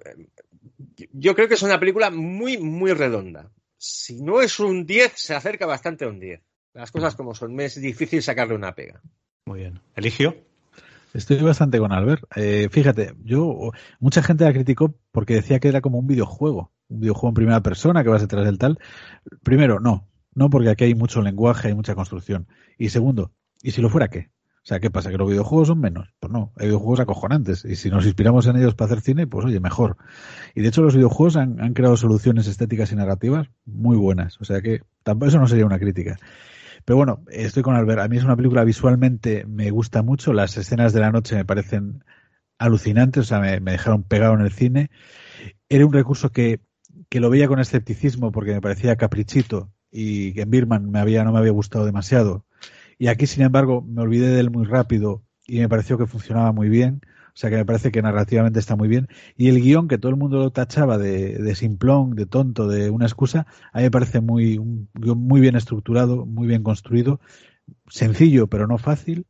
yo 1.14 1.34
creo 1.34 1.48
que 1.48 1.54
es 1.54 1.62
una 1.62 1.80
película 1.80 2.10
muy, 2.10 2.58
muy 2.58 2.92
redonda. 2.92 3.50
Si 3.78 4.20
no 4.20 4.42
es 4.42 4.60
un 4.60 4.84
10, 4.84 5.14
se 5.16 5.34
acerca 5.34 5.64
bastante 5.64 6.04
a 6.04 6.08
un 6.08 6.20
10. 6.20 6.42
Las 6.74 6.92
cosas 6.92 7.14
como 7.14 7.34
son, 7.34 7.58
es 7.58 7.80
difícil 7.80 8.22
sacarle 8.22 8.54
una 8.54 8.74
pega. 8.74 9.00
Muy 9.46 9.60
bien. 9.60 9.80
¿Eligio? 9.96 10.36
Estoy 11.14 11.38
bastante 11.38 11.78
con 11.78 11.90
Albert. 11.90 12.24
Eh, 12.36 12.68
fíjate, 12.70 13.14
yo 13.24 13.70
mucha 13.98 14.22
gente 14.22 14.44
la 14.44 14.52
criticó 14.52 14.94
porque 15.10 15.36
decía 15.36 15.58
que 15.58 15.68
era 15.68 15.80
como 15.80 16.00
un 16.00 16.06
videojuego, 16.06 16.70
un 16.88 17.00
videojuego 17.00 17.28
en 17.30 17.34
primera 17.34 17.62
persona 17.62 18.02
que 18.02 18.10
vas 18.10 18.20
detrás 18.20 18.44
del 18.44 18.58
tal. 18.58 18.78
Primero, 19.42 19.80
no, 19.80 20.06
no, 20.34 20.50
porque 20.50 20.70
aquí 20.70 20.84
hay 20.84 20.94
mucho 20.94 21.22
lenguaje, 21.22 21.68
hay 21.68 21.74
mucha 21.74 21.94
construcción. 21.94 22.48
Y 22.78 22.88
segundo, 22.88 23.32
¿y 23.62 23.70
si 23.70 23.80
lo 23.80 23.88
fuera 23.88 24.08
qué? 24.08 24.30
O 24.64 24.66
sea, 24.66 24.80
¿qué 24.80 24.90
pasa? 24.90 25.10
¿Que 25.10 25.18
los 25.18 25.28
videojuegos 25.28 25.68
son 25.68 25.78
menos? 25.78 26.08
Pues 26.18 26.32
no, 26.32 26.50
hay 26.56 26.68
videojuegos 26.68 27.00
acojonantes. 27.00 27.66
Y 27.66 27.76
si 27.76 27.90
nos 27.90 28.06
inspiramos 28.06 28.46
en 28.46 28.56
ellos 28.56 28.74
para 28.74 28.86
hacer 28.86 29.02
cine, 29.02 29.26
pues 29.26 29.44
oye, 29.44 29.60
mejor. 29.60 29.98
Y 30.54 30.62
de 30.62 30.68
hecho 30.68 30.80
los 30.80 30.94
videojuegos 30.94 31.36
han, 31.36 31.74
creado 31.74 31.98
soluciones 31.98 32.46
estéticas 32.46 32.90
y 32.90 32.96
narrativas 32.96 33.50
muy 33.66 33.98
buenas. 33.98 34.40
O 34.40 34.46
sea 34.46 34.62
que 34.62 34.80
tampoco 35.02 35.28
eso 35.28 35.38
no 35.38 35.48
sería 35.48 35.66
una 35.66 35.78
crítica. 35.78 36.16
Pero 36.86 36.96
bueno, 36.96 37.22
estoy 37.30 37.62
con 37.62 37.76
Albert. 37.76 38.00
A 38.00 38.08
mí 38.08 38.16
es 38.16 38.24
una 38.24 38.36
película 38.36 38.64
visualmente, 38.64 39.44
me 39.46 39.70
gusta 39.70 40.02
mucho. 40.02 40.32
Las 40.32 40.56
escenas 40.56 40.94
de 40.94 41.00
la 41.00 41.12
noche 41.12 41.36
me 41.36 41.44
parecen 41.44 42.02
alucinantes. 42.56 43.20
O 43.20 43.24
sea, 43.24 43.40
me, 43.40 43.60
dejaron 43.60 44.02
pegado 44.02 44.32
en 44.32 44.40
el 44.40 44.52
cine. 44.52 44.90
Era 45.68 45.84
un 45.84 45.92
recurso 45.92 46.32
que, 46.32 46.60
que 47.10 47.20
lo 47.20 47.28
veía 47.28 47.48
con 47.48 47.60
escepticismo 47.60 48.32
porque 48.32 48.54
me 48.54 48.62
parecía 48.62 48.96
caprichito 48.96 49.73
y 49.97 50.32
que 50.32 50.42
en 50.42 50.50
Birman 50.50 50.90
me 50.90 50.98
había, 50.98 51.23
no 51.23 51.32
me 51.32 51.39
había 51.39 51.52
gustado 51.52 51.86
demasiado. 51.86 52.44
Y 52.98 53.06
aquí, 53.06 53.26
sin 53.28 53.44
embargo, 53.44 53.81
me 53.81 54.02
olvidé 54.02 54.28
de 54.31 54.40
él 54.40 54.50
muy 54.50 54.66
rápido 54.66 55.23
y 55.47 55.60
me 55.60 55.68
pareció 55.68 55.97
que 55.97 56.06
funcionaba 56.06 56.50
muy 56.50 56.68
bien. 56.68 57.00
O 57.28 57.36
sea 57.36 57.48
que 57.48 57.56
me 57.56 57.64
parece 57.64 57.92
que 57.92 58.02
narrativamente 58.02 58.58
está 58.58 58.74
muy 58.74 58.89
bien. 58.89 59.08
Y 59.36 59.48
el 59.48 59.60
guion, 59.60 59.86
que 59.86 59.98
todo 59.98 60.10
el 60.10 60.16
mundo 60.16 60.39
lo 60.39 60.50
tachaba 60.50 60.98
de, 60.98 61.39
de 61.39 61.55
simplón, 61.55 62.16
de 62.16 62.26
tonto, 62.26 62.66
de 62.66 62.90
una 62.90 63.06
excusa, 63.06 63.47
a 63.73 63.78
mí 63.78 63.84
me 63.84 63.90
parece 63.92 64.20
muy, 64.20 64.58
un 64.58 64.89
muy 64.94 65.40
bien 65.40 65.55
estructurado, 65.55 66.26
muy 66.26 66.48
bien 66.48 66.64
construido, 66.64 67.20
sencillo 67.89 68.48
pero 68.48 68.66
no 68.66 68.78
fácil. 68.78 69.26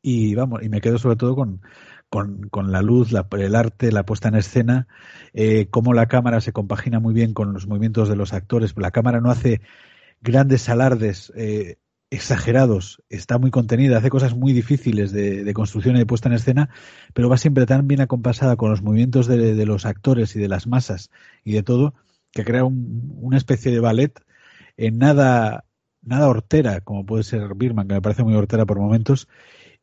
Y 0.00 0.36
vamos, 0.36 0.62
y 0.62 0.68
me 0.68 0.80
quedo 0.80 0.98
sobre 0.98 1.16
todo 1.16 1.34
con, 1.34 1.60
con, 2.08 2.48
con 2.50 2.72
la 2.72 2.82
luz, 2.82 3.12
la, 3.12 3.26
el 3.32 3.54
arte, 3.54 3.92
la 3.92 4.04
puesta 4.04 4.28
en 4.28 4.36
escena, 4.36 4.86
eh, 5.34 5.66
cómo 5.70 5.92
la 5.92 6.06
cámara 6.06 6.40
se 6.40 6.52
compagina 6.52 7.00
muy 7.00 7.14
bien 7.14 7.34
con 7.34 7.52
los 7.52 7.66
movimientos 7.66 8.08
de 8.08 8.16
los 8.16 8.32
actores. 8.32 8.74
La 8.76 8.90
cámara 8.90 9.20
no 9.20 9.30
hace 9.30 9.60
grandes 10.20 10.68
alardes 10.68 11.32
eh, 11.36 11.78
exagerados, 12.10 13.02
está 13.10 13.38
muy 13.38 13.50
contenida, 13.50 13.98
hace 13.98 14.10
cosas 14.10 14.34
muy 14.34 14.52
difíciles 14.52 15.12
de, 15.12 15.52
construcción 15.52 15.96
y 15.96 16.00
de 16.00 16.06
puesta 16.06 16.28
en 16.28 16.34
escena, 16.34 16.70
pero 17.14 17.28
va 17.28 17.36
siempre 17.36 17.66
tan 17.66 17.86
bien 17.86 18.00
acompasada 18.00 18.56
con 18.56 18.70
los 18.70 18.82
movimientos 18.82 19.26
de, 19.26 19.66
los 19.66 19.84
actores 19.84 20.34
y 20.34 20.38
de 20.38 20.48
las 20.48 20.66
masas 20.66 21.10
y 21.44 21.52
de 21.52 21.62
todo, 21.62 21.94
que 22.32 22.44
crea 22.44 22.64
una 22.64 23.36
especie 23.36 23.72
de 23.72 23.80
ballet 23.80 24.18
en 24.76 24.98
nada, 24.98 25.64
nada 26.02 26.28
hortera, 26.28 26.80
como 26.80 27.04
puede 27.04 27.24
ser 27.24 27.54
Birman, 27.54 27.88
que 27.88 27.94
me 27.94 28.02
parece 28.02 28.22
muy 28.22 28.34
hortera 28.34 28.64
por 28.64 28.78
momentos, 28.78 29.28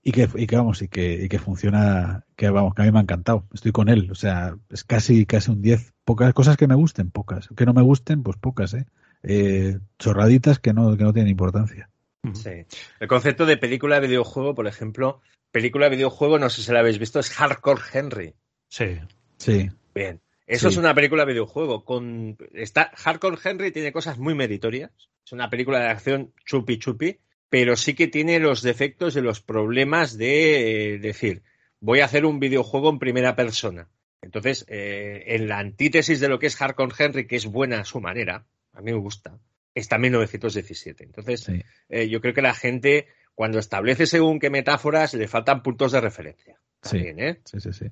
y 0.08 0.12
que, 0.12 0.30
y 0.36 0.46
que 0.46 0.56
vamos, 0.56 0.84
y 0.84 0.88
que, 0.88 1.24
y 1.24 1.30
que 1.30 1.40
funciona, 1.40 2.26
que 2.36 2.50
vamos, 2.52 2.76
que 2.76 2.84
a 2.84 2.86
mí 2.86 2.92
me 2.92 3.00
ha 3.00 3.02
encantado. 3.02 3.48
Estoy 3.52 3.72
con 3.72 3.90
él, 3.90 4.12
o 4.12 4.16
sea, 4.16 4.56
es 4.70 4.84
casi, 4.84 5.26
casi 5.26 5.50
un 5.50 5.64
10. 5.64 5.94
Pocas 6.06 6.32
cosas 6.36 6.58
que 6.58 6.68
me 6.68 6.76
gusten, 6.76 7.10
pocas. 7.10 7.50
Que 7.58 7.66
no 7.66 7.74
me 7.74 7.82
gusten, 7.82 8.22
pues 8.22 8.38
pocas, 8.38 8.76
¿eh? 8.76 8.86
Eh, 9.28 9.78
chorraditas 10.00 10.60
que 10.60 10.74
no, 10.74 10.96
que 10.98 11.04
no 11.04 11.14
tienen 11.14 11.32
importancia. 11.32 11.90
Sí. 12.34 12.66
El 13.00 13.08
concepto 13.08 13.46
de 13.46 13.58
película 13.58 14.00
de 14.00 14.08
videojuego, 14.08 14.56
por 14.56 14.68
ejemplo, 14.68 15.22
película 15.52 15.90
de 15.90 15.96
videojuego, 15.96 16.40
no 16.40 16.50
sé 16.50 16.62
si 16.62 16.72
la 16.72 16.80
habéis 16.80 17.00
visto, 17.00 17.20
es 17.20 17.30
Hardcore 17.30 17.82
Henry. 17.94 18.34
Sí. 18.68 18.98
Sí. 19.38 19.70
Bien. 19.94 20.22
Eso 20.48 20.70
Sí. 20.70 20.74
es 20.74 20.78
una 20.78 20.94
película 20.94 21.24
de 21.26 21.34
videojuego. 21.34 21.86
Con... 21.86 22.38
Está... 22.54 22.92
Hardcore 22.96 23.38
Henry 23.44 23.72
tiene 23.72 23.92
cosas 23.92 24.18
muy 24.18 24.34
meritorias. 24.36 24.92
Es 25.26 25.32
una 25.32 25.50
película 25.50 25.80
de 25.80 25.88
acción 25.90 26.34
chupi 26.46 26.78
chupi, 26.78 27.20
pero 27.50 27.76
sí 27.76 27.94
que 27.94 28.08
tiene 28.08 28.40
los 28.40 28.62
defectos 28.62 29.14
de 29.14 29.22
los 29.22 29.42
problemas 29.42 30.18
de 30.18 30.94
eh, 30.94 31.00
decir, 31.00 31.44
voy 31.80 32.00
a 32.02 32.06
hacer 32.06 32.26
un 32.26 32.40
videojuego 32.40 32.90
en 32.90 33.00
primera 33.00 33.36
persona. 33.36 33.88
Entonces, 34.22 34.66
eh, 34.68 35.24
en 35.28 35.48
la 35.48 35.60
antítesis 35.60 36.20
de 36.20 36.28
lo 36.28 36.40
que 36.40 36.48
es 36.48 36.56
Hardcore 36.56 36.94
Henry, 36.98 37.28
que 37.28 37.36
es 37.36 37.46
buena 37.46 37.82
a 37.82 37.86
su 37.86 38.02
manera, 38.02 38.46
a 38.76 38.82
mí 38.82 38.92
me 38.92 39.00
gusta, 39.00 39.38
está 39.74 39.98
1917. 39.98 41.04
Entonces, 41.04 41.42
Sí. 41.42 41.62
eh, 41.90 42.08
yo 42.10 42.22
creo 42.22 42.34
que 42.34 42.42
la 42.42 42.54
gente, 42.54 43.08
cuando 43.34 43.60
establece 43.60 44.06
según 44.06 44.40
qué 44.40 44.50
metáforas, 44.50 45.14
le 45.14 45.28
faltan 45.28 45.64
puntos 45.64 45.92
de 45.92 46.02
referencia. 46.02 46.60
Sí. 46.82 46.98
También, 46.98 47.20
¿eh? 47.20 47.42
Sí, 47.46 47.60
sí, 47.60 47.74
sí. 47.74 47.86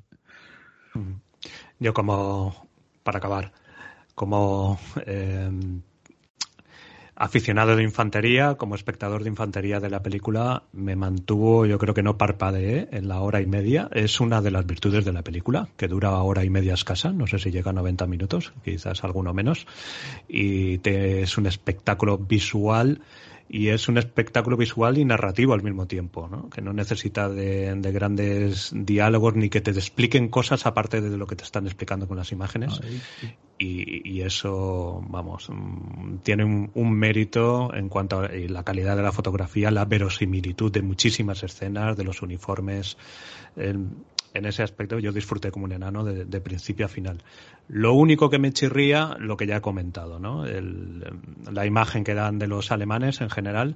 Yo 1.80 1.94
como, 1.94 2.70
para 3.04 3.18
acabar, 3.18 3.52
como 4.16 4.80
eh, 5.06 5.50
aficionado 7.16 7.76
de 7.76 7.84
infantería, 7.84 8.56
como 8.56 8.76
espectador 8.76 9.24
de 9.24 9.30
infantería 9.30 9.80
de 9.80 9.90
la 9.90 10.02
película, 10.02 10.64
me 10.72 10.96
mantuvo, 10.96 11.66
yo 11.66 11.78
creo 11.78 11.94
que 11.94 12.04
no 12.04 12.18
parpadeé 12.18 12.90
en 12.92 13.08
la 13.08 13.20
hora 13.22 13.42
y 13.42 13.46
media. 13.46 13.90
Es 13.92 14.20
una 14.20 14.42
de 14.42 14.52
las 14.52 14.66
virtudes 14.66 15.06
de 15.06 15.14
la 15.14 15.24
película, 15.24 15.70
que 15.78 15.88
dura 15.88 16.12
hora 16.12 16.44
y 16.44 16.50
media 16.50 16.74
escasa, 16.74 17.12
no 17.12 17.28
sé 17.28 17.40
si 17.40 17.52
llega 17.52 17.72
a 17.72 17.74
90 17.74 18.08
minutos, 18.08 18.54
quizás 18.64 19.04
alguno 19.04 19.34
menos, 19.34 19.68
y 20.28 20.80
es 20.84 21.38
un 21.38 21.46
espectáculo 21.46 22.18
visual 22.18 23.02
y 23.50 23.68
es 23.68 23.88
un 23.88 23.98
espectáculo 23.98 24.58
visual 24.58 24.98
y 24.98 25.06
narrativo 25.06 25.54
al 25.54 25.62
mismo 25.62 25.86
tiempo, 25.86 26.28
¿no? 26.28 26.50
que 26.50 26.62
no 26.62 26.74
necesita 26.74 27.30
de, 27.30 27.76
de 27.76 27.92
grandes 27.92 28.72
diálogos 28.74 29.36
ni 29.36 29.50
que 29.50 29.62
te 29.62 29.70
expliquen 29.72 30.30
cosas 30.30 30.66
aparte 30.66 31.02
de 31.02 31.18
lo 31.18 31.28
que 31.28 31.36
te 31.36 31.44
están 31.44 31.66
explicando 31.66 32.08
con 32.08 32.18
las 32.18 32.32
imágenes. 32.32 32.80
Y 33.66 34.22
eso, 34.22 35.04
vamos, 35.08 35.50
mm, 35.50 36.18
tiene 36.24 36.44
un, 36.44 36.94
mérito 36.94 37.74
en 37.74 37.90
cuanto 37.90 38.22
a 38.22 38.26
eh, 38.28 38.50
la 38.50 38.64
calidad 38.64 38.96
de 38.96 39.04
la 39.04 39.12
fotografía, 39.12 39.72
la 39.72 39.86
verosimilitud 39.86 40.72
de 40.72 40.82
muchísimas 40.82 41.44
escenas, 41.44 41.98
de 41.98 42.04
los 42.04 42.22
uniformes. 42.22 42.98
En, 43.56 44.06
ese 44.34 44.64
aspecto 44.64 44.98
yo 44.98 45.12
disfruté 45.12 45.52
como 45.52 45.66
un 45.66 45.74
enano 45.74 46.04
de, 46.04 46.26
de 46.26 46.42
principio 46.42 46.88
a 46.88 46.90
final. 46.90 47.22
Lo 47.68 47.94
único 47.94 48.30
que 48.32 48.40
me 48.40 48.52
chirría, 48.52 49.16
lo 49.20 49.38
que 49.38 49.46
ya 49.46 49.58
he 49.58 49.62
comentado, 49.62 50.20
¿no? 50.20 50.44
La 51.52 51.66
imagen 51.66 52.04
que 52.04 52.16
dan 52.16 52.40
de 52.40 52.48
los 52.48 52.72
alemanes 52.72 53.22
en 53.22 53.30
general, 53.30 53.76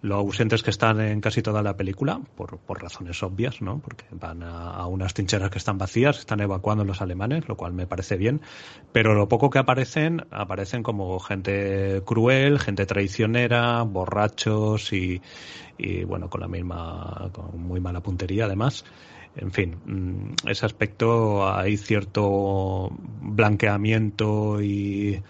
lo 0.00 0.16
ausentes 0.16 0.62
que 0.62 0.70
están 0.70 1.00
en 1.00 1.20
casi 1.20 1.42
toda 1.42 1.62
la 1.62 1.76
película, 1.76 2.20
por, 2.36 2.58
por 2.58 2.82
razones 2.82 3.22
obvias, 3.22 3.60
¿no? 3.60 3.80
Porque 3.80 4.04
van 4.12 4.42
a, 4.42 4.86
unas 4.86 5.14
trincheras 5.14 5.50
que 5.50 5.58
están 5.58 5.78
vacías, 5.78 6.18
están 6.18 6.40
evacuando 6.40 6.84
los 6.84 7.02
alemanes, 7.02 7.48
lo 7.48 7.56
cual 7.56 7.72
me 7.72 7.86
parece 7.86 8.16
bien, 8.16 8.40
pero 8.92 9.14
lo 9.14 9.28
poco 9.28 9.50
que 9.50 9.58
aparecen, 9.58 10.26
aparecen 10.30 10.82
como 10.82 11.18
gente 11.18 12.02
cruel, 12.04 12.58
gente 12.58 12.86
traicionera, 12.86 13.82
borrachos 13.82 14.92
y, 14.92 15.20
y 15.76 16.04
bueno, 16.04 16.30
con 16.30 16.40
la 16.40 16.48
misma, 16.48 17.30
con 17.32 17.60
muy 17.60 17.80
mala 17.80 18.00
puntería 18.00 18.44
además. 18.44 18.84
En 19.40 19.52
fin, 19.52 19.76
mm, 19.86 20.48
ese 20.48 20.66
aspecto 20.66 21.48
hay 21.48 21.76
cierto 21.76 22.90
blanqueamiento 23.22 24.60
y, 24.60 25.22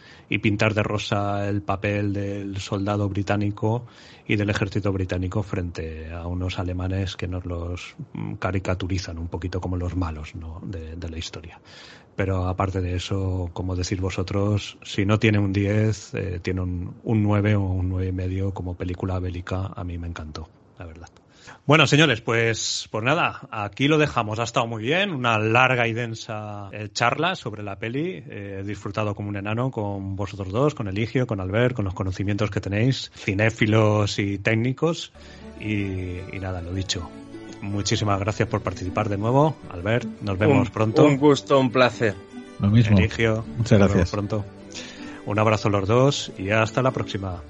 pintar 0.43 0.73
de 0.73 0.83
rosa 0.83 1.49
el 1.49 1.63
papel 1.63 2.13
del 2.13 2.57
soldado 2.59 3.09
británico 3.09 3.87
y 4.27 4.37
del 4.37 4.51
ejército 4.51 4.93
británico 4.93 5.43
frente 5.43 6.11
a 6.13 6.27
unos 6.27 6.59
alemanes 6.59 7.17
que 7.17 7.29
nos 7.29 7.45
los 7.45 7.97
mm, 8.15 8.35
caricaturizan 8.35 9.19
un 9.19 9.29
poquito 9.29 9.61
como 9.61 9.77
los 9.77 9.95
malos 9.95 10.35
¿no? 10.35 10.61
de, 10.65 11.09
la 11.09 11.19
historia. 11.19 11.61
Pero 12.17 12.47
aparte 12.49 12.81
de 12.81 12.97
eso, 12.97 13.51
como 13.53 13.77
decís 13.77 14.01
vosotros, 14.01 14.79
si 14.83 15.05
no 15.05 15.19
tiene 15.19 15.39
un 15.39 15.53
10, 15.53 16.15
eh, 16.15 16.41
tiene 16.43 16.63
un, 16.63 16.95
un 17.05 17.23
9 17.23 17.57
o 17.57 17.63
un 17.63 17.91
9 17.91 18.07
y 18.09 18.13
medio 18.13 18.55
como 18.55 18.75
película 18.75 19.19
bélica, 19.19 19.71
a 19.77 19.85
mí 19.85 19.99
me 19.99 20.09
encantó, 20.09 20.49
la 20.79 20.87
verdad. 20.87 21.09
Bueno, 21.69 21.87
señores, 21.87 22.23
pues, 22.23 22.89
pues 22.91 23.05
nada, 23.05 23.47
aquí 23.51 23.89
lo 23.89 23.99
dejamos. 23.99 24.39
Ha 24.39 24.45
estado 24.45 24.67
muy 24.67 24.83
bien, 24.83 25.11
una 25.11 25.39
larga 25.39 25.87
y 25.87 25.93
densa 25.93 26.71
eh, 26.73 26.89
charla 26.91 27.35
sobre 27.35 27.63
la 27.63 27.77
peli. 27.77 28.25
Eh, 28.27 28.61
he 28.61 28.67
disfrutado 28.67 29.15
como 29.15 29.29
un 29.29 29.37
enano 29.37 29.71
con 29.71 30.17
vosotros 30.17 30.51
dos, 30.51 30.75
con 30.75 30.89
Eligio, 30.89 31.27
con 31.27 31.41
Albert, 31.41 31.77
con 31.77 31.85
los 31.85 31.93
conocimientos 31.93 32.51
que 32.51 32.63
tenéis, 32.63 33.13
cinéfilos 33.15 34.19
y 34.19 34.39
técnicos. 34.39 35.13
Y, 35.61 36.21
y 36.33 36.39
nada, 36.41 36.63
lo 36.63 36.73
dicho. 36.73 37.11
Muchísimas 37.61 38.19
gracias 38.19 38.49
por 38.49 38.63
participar 38.63 39.11
de 39.11 39.19
nuevo, 39.19 39.55
Albert. 39.71 40.09
Nos 40.23 40.39
vemos 40.39 40.69
un, 40.69 40.73
pronto. 40.73 41.05
Un 41.05 41.19
gusto, 41.19 41.61
un 41.61 41.71
placer. 41.71 42.15
Lo 42.61 42.71
mismo. 42.71 42.97
Eligio, 42.97 43.45
Muchas 43.59 43.79
nos 43.79 43.91
vemos 43.91 43.95
gracias. 43.95 44.11
pronto. 44.11 44.43
Un 45.27 45.39
abrazo 45.39 45.69
a 45.69 45.73
los 45.73 45.87
dos 45.87 46.33
y 46.39 46.49
hasta 46.49 46.81
la 46.81 46.93
próxima. 46.93 47.43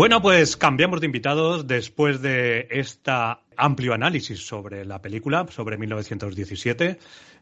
Bueno, 0.00 0.22
pues 0.22 0.56
cambiamos 0.56 1.00
de 1.00 1.06
invitados 1.06 1.66
después 1.66 2.22
de 2.22 2.68
esta 2.70 3.42
amplio 3.54 3.92
análisis 3.92 4.46
sobre 4.46 4.86
la 4.86 5.02
película, 5.02 5.46
sobre 5.50 5.76
1917, 5.76 6.98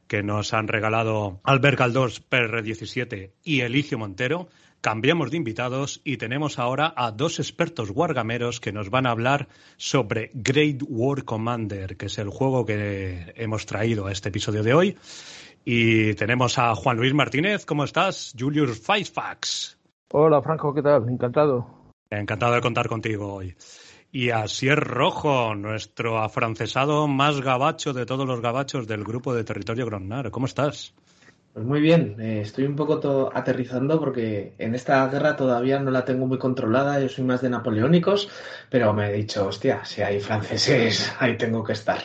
que 0.09 0.25
nos 0.25 0.53
han 0.53 0.67
regalado 0.67 1.39
Albert 1.45 1.78
Galdós, 1.78 2.20
PR17 2.28 3.31
y 3.45 3.61
Elicio 3.61 3.97
Montero. 3.97 4.49
Cambiamos 4.81 5.31
de 5.31 5.37
invitados 5.37 6.01
y 6.03 6.17
tenemos 6.17 6.59
ahora 6.59 6.93
a 6.97 7.12
dos 7.12 7.39
expertos 7.39 7.91
wargameros 7.95 8.59
que 8.59 8.73
nos 8.73 8.91
van 8.91 9.07
a 9.07 9.12
hablar 9.12 9.47
sobre 9.77 10.33
Great 10.35 10.83
War 10.89 11.23
Commander, 11.23 11.97
que 11.97 12.07
es 12.07 12.19
el 12.19 12.28
juego 12.28 12.67
que 12.67 13.35
hemos 13.37 13.67
traído 13.67 14.09
a 14.09 14.11
este 14.11 14.31
episodio 14.31 14.65
de 14.65 14.75
hoy. 14.75 14.99
Y 15.65 16.15
tenemos 16.15 16.59
a 16.59 16.75
Juan 16.75 16.97
Luis 16.97 17.15
Martínez. 17.15 17.65
¿Cómo 17.65 17.85
estás? 17.85 18.35
Julius 18.37 18.81
Faisfax. 18.81 19.78
Hola, 20.11 20.43
Franco, 20.43 20.75
¿qué 20.75 20.83
tal? 20.83 21.09
Encantado. 21.09 21.77
Encantado 22.11 22.55
de 22.55 22.61
contar 22.62 22.89
contigo 22.89 23.35
hoy. 23.35 23.55
Y 24.11 24.31
Asier 24.31 24.81
Rojo, 24.81 25.55
nuestro 25.55 26.19
afrancesado 26.19 27.07
más 27.07 27.43
gabacho 27.43 27.93
de 27.93 28.07
todos 28.07 28.27
los 28.27 28.41
gabachos 28.41 28.87
del 28.87 29.05
grupo 29.05 29.35
de 29.35 29.45
Territorio 29.45 29.85
Gronnar. 29.85 30.31
¿Cómo 30.31 30.47
estás? 30.47 30.95
Pues 31.53 31.67
muy 31.67 31.81
bien, 31.81 32.17
eh, 32.19 32.41
estoy 32.43 32.65
un 32.65 32.77
poco 32.77 33.31
aterrizando 33.35 33.99
porque 33.99 34.55
en 34.59 34.75
esta 34.75 35.07
guerra 35.09 35.37
todavía 35.37 35.81
no 35.81 35.91
la 35.91 36.05
tengo 36.05 36.27
muy 36.27 36.39
controlada, 36.39 37.01
yo 37.01 37.09
soy 37.09 37.25
más 37.25 37.43
de 37.43 37.51
napoleónicos, 37.51 38.28
pero 38.70 38.95
me 38.95 39.11
he 39.11 39.12
dicho, 39.12 39.49
hostia, 39.49 39.85
si 39.85 40.01
hay 40.01 40.20
franceses, 40.20 41.12
ahí 41.19 41.37
tengo 41.37 41.62
que 41.65 41.73
estar. 41.73 41.99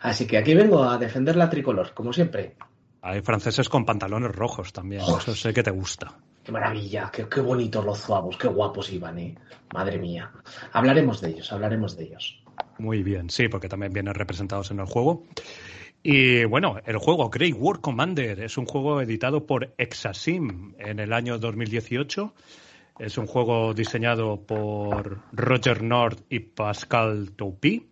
Así 0.00 0.26
que 0.26 0.38
aquí 0.38 0.54
vengo 0.54 0.84
a 0.84 0.96
defender 0.96 1.36
la 1.36 1.50
tricolor, 1.50 1.92
como 1.92 2.12
siempre. 2.12 2.54
Hay 3.02 3.20
franceses 3.20 3.68
con 3.68 3.84
pantalones 3.84 4.34
rojos 4.34 4.72
también, 4.72 5.02
eso 5.02 5.34
sé 5.34 5.52
que 5.52 5.62
te 5.62 5.70
gusta. 5.70 6.16
Maravilla, 6.50 7.10
qué, 7.12 7.40
bonitos 7.40 7.84
los 7.84 7.98
zuavos, 7.98 8.36
qué 8.36 8.48
guapos 8.48 8.92
iban, 8.92 9.18
¿eh? 9.18 9.34
Madre 9.72 9.98
mía. 9.98 10.30
Hablaremos 10.72 11.20
de 11.20 11.30
ellos, 11.30 11.52
hablaremos 11.52 11.96
de 11.96 12.04
ellos. 12.04 12.42
Muy 12.78 13.02
bien, 13.02 13.30
sí, 13.30 13.48
porque 13.48 13.68
también 13.68 13.92
vienen 13.92 14.14
representados 14.14 14.70
en 14.70 14.80
el 14.80 14.86
juego. 14.86 15.24
Y 16.02 16.44
bueno, 16.44 16.76
el 16.86 16.96
juego 16.96 17.28
Great 17.28 17.54
War 17.56 17.80
Commander 17.80 18.40
es 18.40 18.56
un 18.56 18.64
juego 18.64 19.00
editado 19.00 19.46
por 19.46 19.74
Exasim 19.76 20.74
en 20.78 20.98
el 20.98 21.12
año 21.12 21.38
2018. 21.38 22.34
Es 22.98 23.18
un 23.18 23.26
juego 23.26 23.74
diseñado 23.74 24.40
por 24.46 25.20
Roger 25.32 25.82
Nord 25.82 26.18
y 26.28 26.40
Pascal 26.40 27.32
Toupy. 27.36 27.89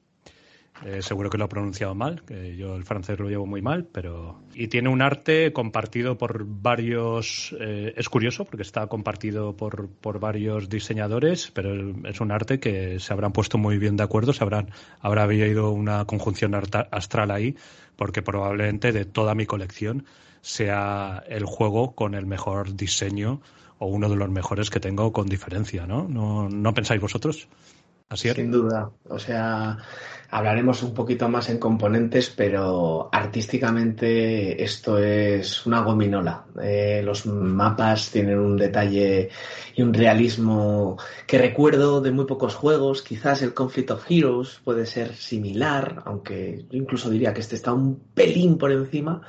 Eh, 0.85 1.03
seguro 1.03 1.29
que 1.29 1.39
lo 1.39 1.47
he 1.47 1.49
pronunciado 1.49 1.95
mal, 1.95 2.23
que 2.23 2.57
yo 2.57 2.77
el 2.77 2.85
francés 2.85 3.19
lo 3.19 3.29
llevo 3.29 3.47
muy 3.47 3.63
mal, 3.63 3.85
pero... 3.85 4.41
Y 4.55 4.69
tiene 4.69 4.89
un 4.89 5.03
arte 5.03 5.53
compartido 5.53 6.17
por 6.19 6.45
varios... 6.47 7.55
Eh, 7.59 7.95
es 7.97 8.09
curioso 8.09 8.45
porque 8.45 8.63
está 8.63 8.87
compartido 8.87 9.57
por, 9.57 9.89
por 9.89 10.21
varios 10.21 10.69
diseñadores, 10.69 11.51
pero 11.51 11.93
es 12.07 12.21
un 12.21 12.31
arte 12.31 12.61
que 12.61 13.01
se 13.01 13.13
habrán 13.13 13.33
puesto 13.33 13.59
muy 13.59 13.79
bien 13.79 13.97
de 13.97 14.05
acuerdo, 14.05 14.33
se 14.33 14.45
habrán, 14.45 14.71
habrá 15.01 15.25
habido 15.25 15.71
una 15.71 16.05
conjunción 16.05 16.55
astral 16.55 17.31
ahí, 17.31 17.57
porque 17.97 18.23
probablemente 18.23 18.93
de 18.93 19.05
toda 19.05 19.35
mi 19.35 19.47
colección 19.47 20.05
sea 20.41 21.25
el 21.29 21.45
juego 21.45 21.95
con 21.95 22.15
el 22.15 22.27
mejor 22.27 22.77
diseño 22.77 23.41
o 23.79 23.87
uno 23.87 24.09
de 24.09 24.17
los 24.17 24.31
mejores 24.31 24.71
que 24.71 24.81
tengo 24.81 25.13
con 25.13 25.27
diferencia, 25.27 25.87
¿no? 25.87 26.07
¿No, 26.09 26.49
no 26.49 26.75
pensáis 26.75 27.01
vosotros? 27.01 27.49
Así. 28.09 28.31
Sin 28.31 28.51
duda. 28.51 28.91
O 29.09 29.19
sea, 29.19 29.79
Hablaremos 30.31 30.83
un 30.83 30.93
poquito 30.93 31.27
más 31.31 31.49
en 31.49 31.57
componentes, 31.57 32.29
pero 32.29 33.09
artísticamente 33.11 34.63
esto 34.63 34.99
es 34.99 35.65
una 35.65 35.81
gominola. 35.81 36.45
Eh, 36.63 37.01
los 37.03 37.25
mapas 37.25 38.11
tienen 38.11 38.39
un 38.39 38.55
detalle 38.55 39.31
y 39.75 39.81
un 39.81 39.95
realismo 39.95 40.99
que 41.27 41.39
recuerdo 41.39 42.03
de 42.03 42.11
muy 42.11 42.27
pocos 42.27 42.55
juegos. 42.55 43.01
Quizás 43.01 43.41
el 43.41 43.55
Conflict 43.55 43.91
of 43.91 44.05
Heroes 44.11 44.61
puede 44.63 44.85
ser 44.85 45.15
similar, 45.15 46.03
aunque 46.05 46.67
yo 46.71 46.77
incluso 46.77 47.09
diría 47.09 47.33
que 47.33 47.41
este 47.41 47.57
está 47.57 47.73
un 47.73 47.99
pelín 48.13 48.59
por 48.59 48.71
encima. 48.71 49.23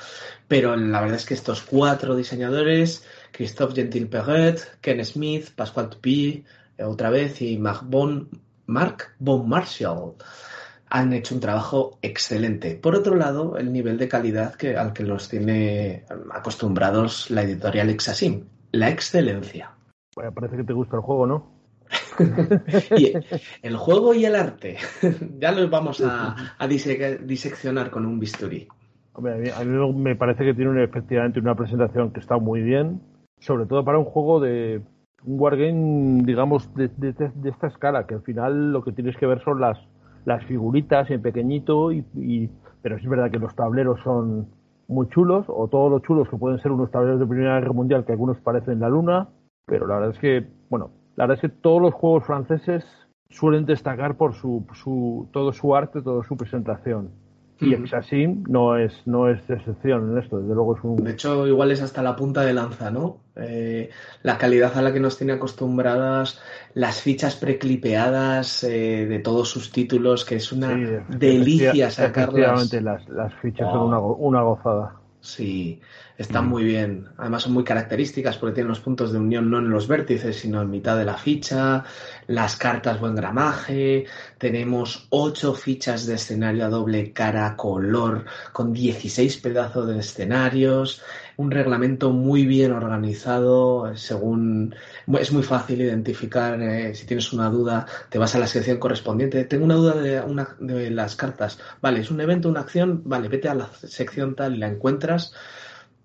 Pero 0.49 0.75
la 0.75 0.99
verdad 0.99 1.15
es 1.15 1.25
que 1.25 1.33
estos 1.33 1.61
cuatro 1.61 2.13
diseñadores, 2.13 3.05
Christophe 3.31 3.75
Gentil-Perret, 3.75 4.79
Ken 4.81 5.05
Smith, 5.05 5.51
Pascual 5.55 5.89
Tupi, 5.89 6.43
otra 6.77 7.09
vez, 7.09 7.41
y 7.41 7.57
Marc 7.57 7.83
Bon, 7.85 8.27
Mark 8.65 9.15
Bon 9.17 9.47
Marshall 9.47 10.15
han 10.89 11.13
hecho 11.13 11.35
un 11.35 11.41
trabajo 11.41 11.97
excelente. 12.01 12.75
Por 12.75 12.95
otro 12.95 13.15
lado, 13.15 13.57
el 13.57 13.71
nivel 13.71 13.97
de 13.97 14.07
calidad 14.07 14.55
que, 14.55 14.75
al 14.75 14.93
que 14.93 15.03
los 15.03 15.29
tiene 15.29 16.03
acostumbrados 16.31 17.29
la 17.29 17.43
editorial 17.43 17.89
Exasim, 17.89 18.45
la 18.71 18.89
excelencia. 18.89 19.71
Bueno, 20.15 20.33
parece 20.33 20.57
que 20.57 20.63
te 20.63 20.73
gusta 20.73 20.97
el 20.97 21.03
juego, 21.03 21.27
¿no? 21.27 21.59
y 22.97 23.13
el 23.61 23.77
juego 23.77 24.13
y 24.13 24.25
el 24.25 24.35
arte, 24.35 24.77
ya 25.39 25.51
los 25.51 25.69
vamos 25.69 26.03
a, 26.05 26.35
diseccionar 26.67 27.89
con 27.89 28.05
un 28.05 28.19
bisturí. 28.19 28.67
Hombre, 29.13 29.51
a, 29.51 29.63
mí, 29.63 29.93
me 29.93 30.15
parece 30.15 30.43
que 30.43 30.53
tiene 30.53 30.83
efectivamente 30.83 31.39
una 31.39 31.55
presentación 31.55 32.11
que 32.11 32.19
está 32.19 32.37
muy 32.37 32.61
bien, 32.61 33.01
sobre 33.39 33.65
todo 33.65 33.83
para 33.83 33.97
un 33.97 34.05
juego 34.05 34.39
de 34.39 34.81
un 35.23 35.39
wargame, 35.39 36.23
digamos, 36.23 36.69
de 36.75 36.89
esta 37.43 37.67
escala, 37.67 38.05
que 38.07 38.15
al 38.15 38.21
final 38.21 38.71
lo 38.71 38.83
que 38.83 38.91
tienes 38.91 39.17
que 39.17 39.25
ver 39.25 39.43
son 39.43 39.59
las, 39.59 39.77
las 40.25 40.43
figuritas 40.45 41.09
en 41.09 41.21
pequeñito, 41.21 41.91
y, 41.91 42.49
pero 42.81 42.97
es 42.97 43.07
verdad 43.07 43.31
que 43.31 43.39
los 43.39 43.55
tableros 43.55 43.99
son 44.01 44.47
muy 44.87 45.07
chulos, 45.09 45.45
o 45.47 45.67
todos 45.67 45.91
los 45.91 46.01
chulos 46.01 46.29
que 46.29 46.37
pueden 46.37 46.59
ser 46.59 46.71
unos 46.71 46.91
tableros 46.91 47.19
de 47.19 47.27
Primera 47.27 47.59
Guerra 47.59 47.73
Mundial 47.73 48.05
que 48.05 48.11
algunos 48.13 48.37
parecen 48.39 48.79
la 48.79 48.89
luna, 48.89 49.29
pero 49.65 49.87
la 49.87 49.95
verdad 49.95 50.11
es 50.11 50.19
que, 50.19 50.47
bueno, 50.69 50.91
la 51.15 51.25
verdad 51.25 51.43
es 51.43 51.51
que 51.51 51.57
todos 51.61 51.81
los 51.81 51.93
juegos 51.93 52.25
franceses 52.25 52.85
suelen 53.29 53.65
destacar 53.65 54.15
por 54.17 54.33
su, 54.33 54.65
su 54.73 55.27
todo 55.31 55.53
su 55.53 55.75
arte, 55.75 56.01
toda 56.01 56.23
su 56.23 56.35
presentación. 56.35 57.11
Y 57.61 57.75
así 57.93 58.27
no 58.47 58.77
es, 58.77 58.93
no 59.05 59.29
es 59.29 59.41
excepción 59.49 60.11
en 60.11 60.17
esto, 60.19 60.39
desde 60.39 60.55
luego 60.55 60.77
es 60.77 60.83
un... 60.83 61.03
De 61.03 61.11
hecho, 61.11 61.45
igual 61.45 61.71
es 61.71 61.81
hasta 61.81 62.01
la 62.01 62.15
punta 62.15 62.41
de 62.41 62.53
lanza, 62.53 62.89
¿no? 62.89 63.17
Eh, 63.35 63.89
la 64.23 64.37
calidad 64.37 64.77
a 64.77 64.81
la 64.81 64.93
que 64.93 65.01
nos 65.01 65.17
tiene 65.17 65.33
acostumbradas, 65.33 66.41
las 66.73 67.01
fichas 67.01 67.35
preclipeadas 67.35 68.63
eh, 68.63 69.05
de 69.07 69.19
todos 69.19 69.49
sus 69.49 69.71
títulos, 69.71 70.23
que 70.23 70.35
es 70.35 70.51
una 70.53 70.69
delicia 71.09 71.91
sacarlas. 71.91 72.29
Efectivamente, 72.29 72.81
las, 72.81 73.09
las 73.09 73.33
fichas 73.41 73.69
son 73.71 73.87
una, 73.87 73.99
una 73.99 74.41
gozada. 74.41 74.95
Sí, 75.21 75.81
están 76.19 76.49
muy 76.49 76.65
bien. 76.65 77.07
Además 77.17 77.43
son 77.43 77.53
muy 77.53 77.63
características 77.63 78.37
porque 78.37 78.55
tienen 78.55 78.67
los 78.67 78.81
puntos 78.81 79.13
de 79.13 79.19
unión 79.19 79.49
no 79.49 79.57
en 79.57 79.69
los 79.69 79.87
vértices, 79.87 80.35
sino 80.35 80.61
en 80.61 80.69
mitad 80.69 80.97
de 80.97 81.05
la 81.05 81.17
ficha. 81.17 81.85
Las 82.27 82.57
cartas 82.57 82.99
buen 82.99 83.15
gramaje. 83.15 84.05
Tenemos 84.37 85.07
ocho 85.11 85.53
fichas 85.53 86.05
de 86.05 86.15
escenario 86.15 86.65
a 86.65 86.69
doble 86.69 87.13
cara 87.13 87.55
color 87.55 88.25
con 88.51 88.73
16 88.73 89.37
pedazos 89.37 89.87
de 89.87 89.97
escenarios. 89.97 91.01
Un 91.37 91.51
reglamento 91.51 92.11
muy 92.11 92.45
bien 92.45 92.73
organizado 92.73 93.95
según... 93.95 94.75
Es 95.17 95.31
muy 95.31 95.43
fácil 95.43 95.81
identificar, 95.81 96.61
eh, 96.61 96.93
si 96.95 97.05
tienes 97.05 97.31
una 97.31 97.49
duda, 97.49 97.85
te 98.09 98.19
vas 98.19 98.35
a 98.35 98.39
la 98.39 98.47
sección 98.47 98.77
correspondiente. 98.77 99.45
Tengo 99.45 99.63
una 99.63 99.75
duda 99.75 99.95
de, 99.95 100.19
una, 100.19 100.57
de 100.59 100.89
las 100.91 101.15
cartas. 101.15 101.59
Vale, 101.81 102.01
es 102.01 102.11
un 102.11 102.19
evento, 102.19 102.49
una 102.49 102.59
acción. 102.59 103.03
Vale, 103.05 103.29
vete 103.29 103.47
a 103.47 103.55
la 103.55 103.69
sección 103.73 104.35
tal 104.35 104.55
y 104.55 104.57
la 104.57 104.67
encuentras 104.67 105.31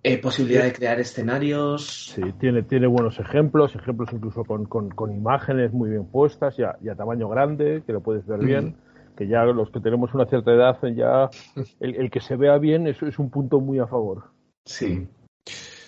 eh, 0.05 0.19
posibilidad 0.19 0.65
de 0.65 0.73
crear 0.75 1.01
escenarios. 1.01 2.13
Sí, 2.15 2.21
tiene, 2.39 2.63
tiene 2.63 2.87
buenos 2.87 3.19
ejemplos, 3.19 3.75
ejemplos 3.75 4.11
incluso 4.13 4.45
con, 4.45 4.67
con, 4.67 5.11
imágenes 5.11 5.73
muy 5.73 5.89
bien 5.89 6.05
puestas 6.05 6.59
y 6.59 6.63
a, 6.63 6.95
tamaño 6.95 7.27
grande, 7.31 7.83
que 7.87 7.93
lo 7.95 8.03
puedes 8.03 8.27
ver 8.27 8.41
bien. 8.41 8.77
Que 9.17 9.27
ya 9.27 9.45
los 9.45 9.71
que 9.71 9.81
tenemos 9.81 10.13
una 10.13 10.27
cierta 10.27 10.53
edad, 10.53 10.77
ya 10.95 11.31
el, 11.81 11.95
el 11.97 12.11
que 12.11 12.21
se 12.21 12.37
vea 12.37 12.59
bien 12.59 12.87
eso 12.87 13.07
es 13.07 13.19
un 13.19 13.31
punto 13.31 13.61
muy 13.61 13.79
a 13.79 13.87
favor. 13.87 14.25
Sí. 14.67 15.09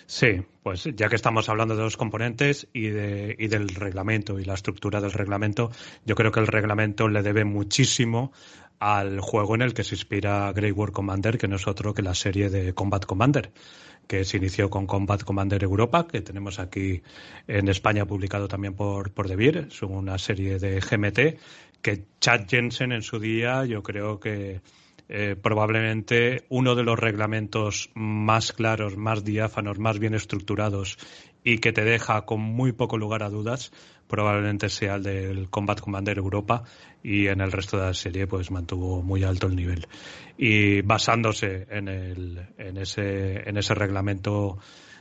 Sí, 0.07 0.43
pues 0.63 0.85
ya 0.95 1.09
que 1.09 1.17
estamos 1.17 1.49
hablando 1.51 1.77
de 1.77 1.83
los 1.83 1.99
componentes 1.99 2.69
y, 2.73 2.89
de, 2.89 3.35
y 3.39 3.49
del 3.49 3.69
reglamento 3.69 4.39
y 4.39 4.45
la 4.45 4.55
estructura 4.55 5.01
del 5.01 5.13
reglamento, 5.13 5.71
yo 6.07 6.15
creo 6.15 6.31
que 6.33 6.41
el 6.41 6.47
reglamento 6.47 7.09
le 7.09 7.23
debe 7.23 7.45
muchísimo 7.45 8.33
al 8.79 9.21
juego 9.21 9.57
en 9.57 9.63
el 9.63 9.75
que 9.75 9.85
se 9.85 9.95
inspira 9.95 10.53
Grey 10.53 10.71
War 10.71 10.93
Commander, 10.93 11.37
que 11.37 11.49
no 11.49 11.57
es 11.57 11.67
otro 11.67 11.93
que 11.93 12.03
la 12.03 12.15
serie 12.15 12.49
de 12.51 12.73
Combat 12.73 13.05
Commander 13.05 13.51
que 14.07 14.25
se 14.25 14.37
inició 14.37 14.71
con 14.71 14.87
Combat 14.87 15.23
Commander 15.23 15.63
Europa, 15.63 16.07
que 16.07 16.21
tenemos 16.21 16.59
aquí 16.59 17.03
en 17.47 17.69
España 17.69 18.07
publicado 18.07 18.49
también 18.49 18.75
por, 18.75 19.13
por 19.13 19.29
De 19.29 19.67
es 19.69 19.83
una 19.83 20.19
serie 20.19 20.59
de 20.59 20.81
GMT, 20.81 21.41
que 21.83 22.05
Chad 22.21 22.47
Jensen 22.49 22.93
en 22.93 23.03
su 23.03 23.19
día 23.19 23.65
yo 23.65 23.83
creo 23.83 24.19
que 24.19 24.61
eh, 25.09 25.37
probablemente 25.41 26.45
uno 26.49 26.75
de 26.75 26.83
los 26.83 26.99
reglamentos 26.99 27.91
más 27.95 28.53
claros, 28.53 28.97
más 28.97 29.25
diáfanos, 29.25 29.79
más 29.79 29.99
bien 30.01 30.15
estructurados 30.15 30.99
y 31.45 31.59
que 31.59 31.73
te 31.73 31.85
deja 31.85 32.23
con 32.23 32.41
muy 32.41 32.73
poco 32.73 32.99
lugar 32.99 33.23
a 33.23 33.31
dudas, 33.31 33.71
probablemente 34.09 34.69
sea 34.69 34.97
el 34.97 35.03
del 35.03 35.51
Combat 35.51 35.81
Commander 35.81 36.19
Europa 36.19 36.63
y 37.03 37.27
en 37.29 37.41
el 37.41 37.53
resto 37.53 37.79
de 37.79 37.87
la 37.87 37.95
serie 37.95 38.27
pues 38.27 38.51
mantuvo 38.51 39.03
muy 39.03 39.25
alto 39.25 39.47
el 39.47 39.57
nivel. 39.57 39.87
Y 40.37 40.83
basándose 40.83 41.67
en, 41.71 41.89
el, 41.89 42.49
en, 42.59 42.77
ese, 42.79 43.49
en 43.49 43.57
ese 43.57 43.75
reglamento 43.75 44.59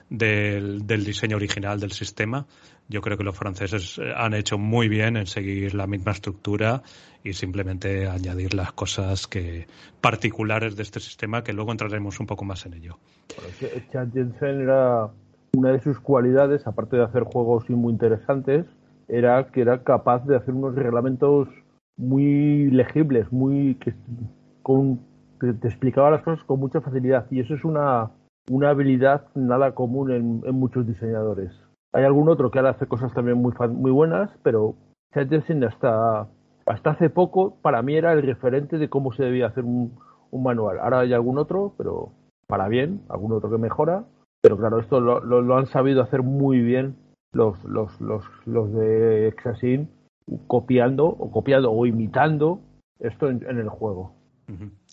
del, 0.10 0.86
del 0.86 1.04
diseño 1.04 1.36
original 1.36 1.80
del 1.80 1.92
sistema. 1.92 2.46
Yo 2.88 3.02
creo 3.02 3.18
que 3.18 3.24
los 3.24 3.36
franceses 3.36 3.98
eh, 3.98 4.14
han 4.16 4.34
hecho 4.34 4.58
muy 4.58 4.88
bien 4.88 5.18
en 5.18 5.26
seguir 5.26 5.74
la 5.74 5.88
misma 5.88 6.12
estructura 6.12 6.84
y 7.24 7.34
simplemente 7.34 8.08
añadir 8.08 8.54
las 8.54 8.72
cosas 8.74 9.26
que 9.26 9.68
particulares 10.02 10.76
de 10.76 10.84
este 10.84 11.00
sistema 11.00 11.44
que 11.44 11.54
luego 11.54 11.72
entraremos 11.72 12.20
un 12.20 12.28
poco 12.28 12.46
más 12.46 12.66
en 12.68 12.76
ello. 12.76 13.00
Chad 13.92 14.10
Jensen 14.14 14.62
era 14.62 15.10
una 15.56 15.72
de 15.72 15.80
sus 15.82 16.00
cualidades, 16.00 16.68
aparte 16.68 16.98
de 16.98 17.04
hacer 17.04 17.24
juegos 17.24 17.68
muy 17.70 17.92
interesantes, 17.92 18.66
era 19.08 19.52
que 19.52 19.62
era 19.62 19.84
capaz 19.84 20.26
de 20.26 20.36
hacer 20.36 20.54
unos 20.54 20.76
reglamentos 20.76 21.48
muy 21.98 22.70
legibles, 22.72 23.32
muy 23.32 23.76
que, 23.76 23.94
con, 24.62 25.00
que 25.40 25.54
te 25.54 25.68
explicaba 25.68 26.12
las 26.12 26.24
cosas 26.24 26.44
con 26.46 26.60
mucha 26.60 26.82
facilidad 26.82 27.26
y 27.32 27.40
eso 27.40 27.54
es 27.54 27.64
una, 27.64 28.12
una 28.50 28.70
habilidad 28.70 29.28
nada 29.36 29.74
común 29.74 30.12
en, 30.12 30.42
en 30.46 30.56
muchos 30.56 30.86
diseñadores. 30.86 31.52
Hay 31.94 32.04
algún 32.04 32.28
otro 32.28 32.52
que 32.52 32.60
ahora 32.60 32.72
hace 32.72 32.88
cosas 32.88 33.14
también 33.14 33.38
muy, 33.38 33.54
muy 33.70 33.92
buenas, 33.92 34.30
pero 34.44 34.76
Chad 35.14 35.30
Jensen 35.30 35.64
hasta, 35.64 36.28
hasta 36.66 36.90
hace 36.90 37.10
poco 37.10 37.56
para 37.62 37.82
mí 37.82 37.96
era 37.96 38.12
el 38.12 38.22
referente 38.22 38.78
de 38.78 38.90
cómo 38.90 39.14
se 39.14 39.24
debía 39.24 39.48
hacer 39.48 39.64
un, 39.64 39.98
un 40.32 40.44
manual. 40.44 40.80
Ahora 40.80 41.00
hay 41.00 41.14
algún 41.14 41.38
otro, 41.38 41.74
pero 41.78 42.10
para 42.48 42.68
bien, 42.68 43.02
algún 43.08 43.32
otro 43.32 43.50
que 43.50 43.58
mejora, 43.58 44.04
pero 44.42 44.58
claro, 44.58 44.80
esto 44.80 45.00
lo, 45.00 45.22
lo, 45.22 45.42
lo 45.42 45.58
han 45.58 45.68
sabido 45.68 46.02
hacer 46.02 46.22
muy 46.22 46.60
bien 46.60 46.96
los, 47.32 47.60
de 48.74 49.28
Exasin, 49.28 49.90
copiando 50.48 51.06
o 51.06 51.32
copiando 51.32 51.72
o 51.72 51.86
imitando 51.86 52.62
esto 53.00 53.30
en, 53.30 53.44
el 53.44 53.70
juego. 53.70 54.16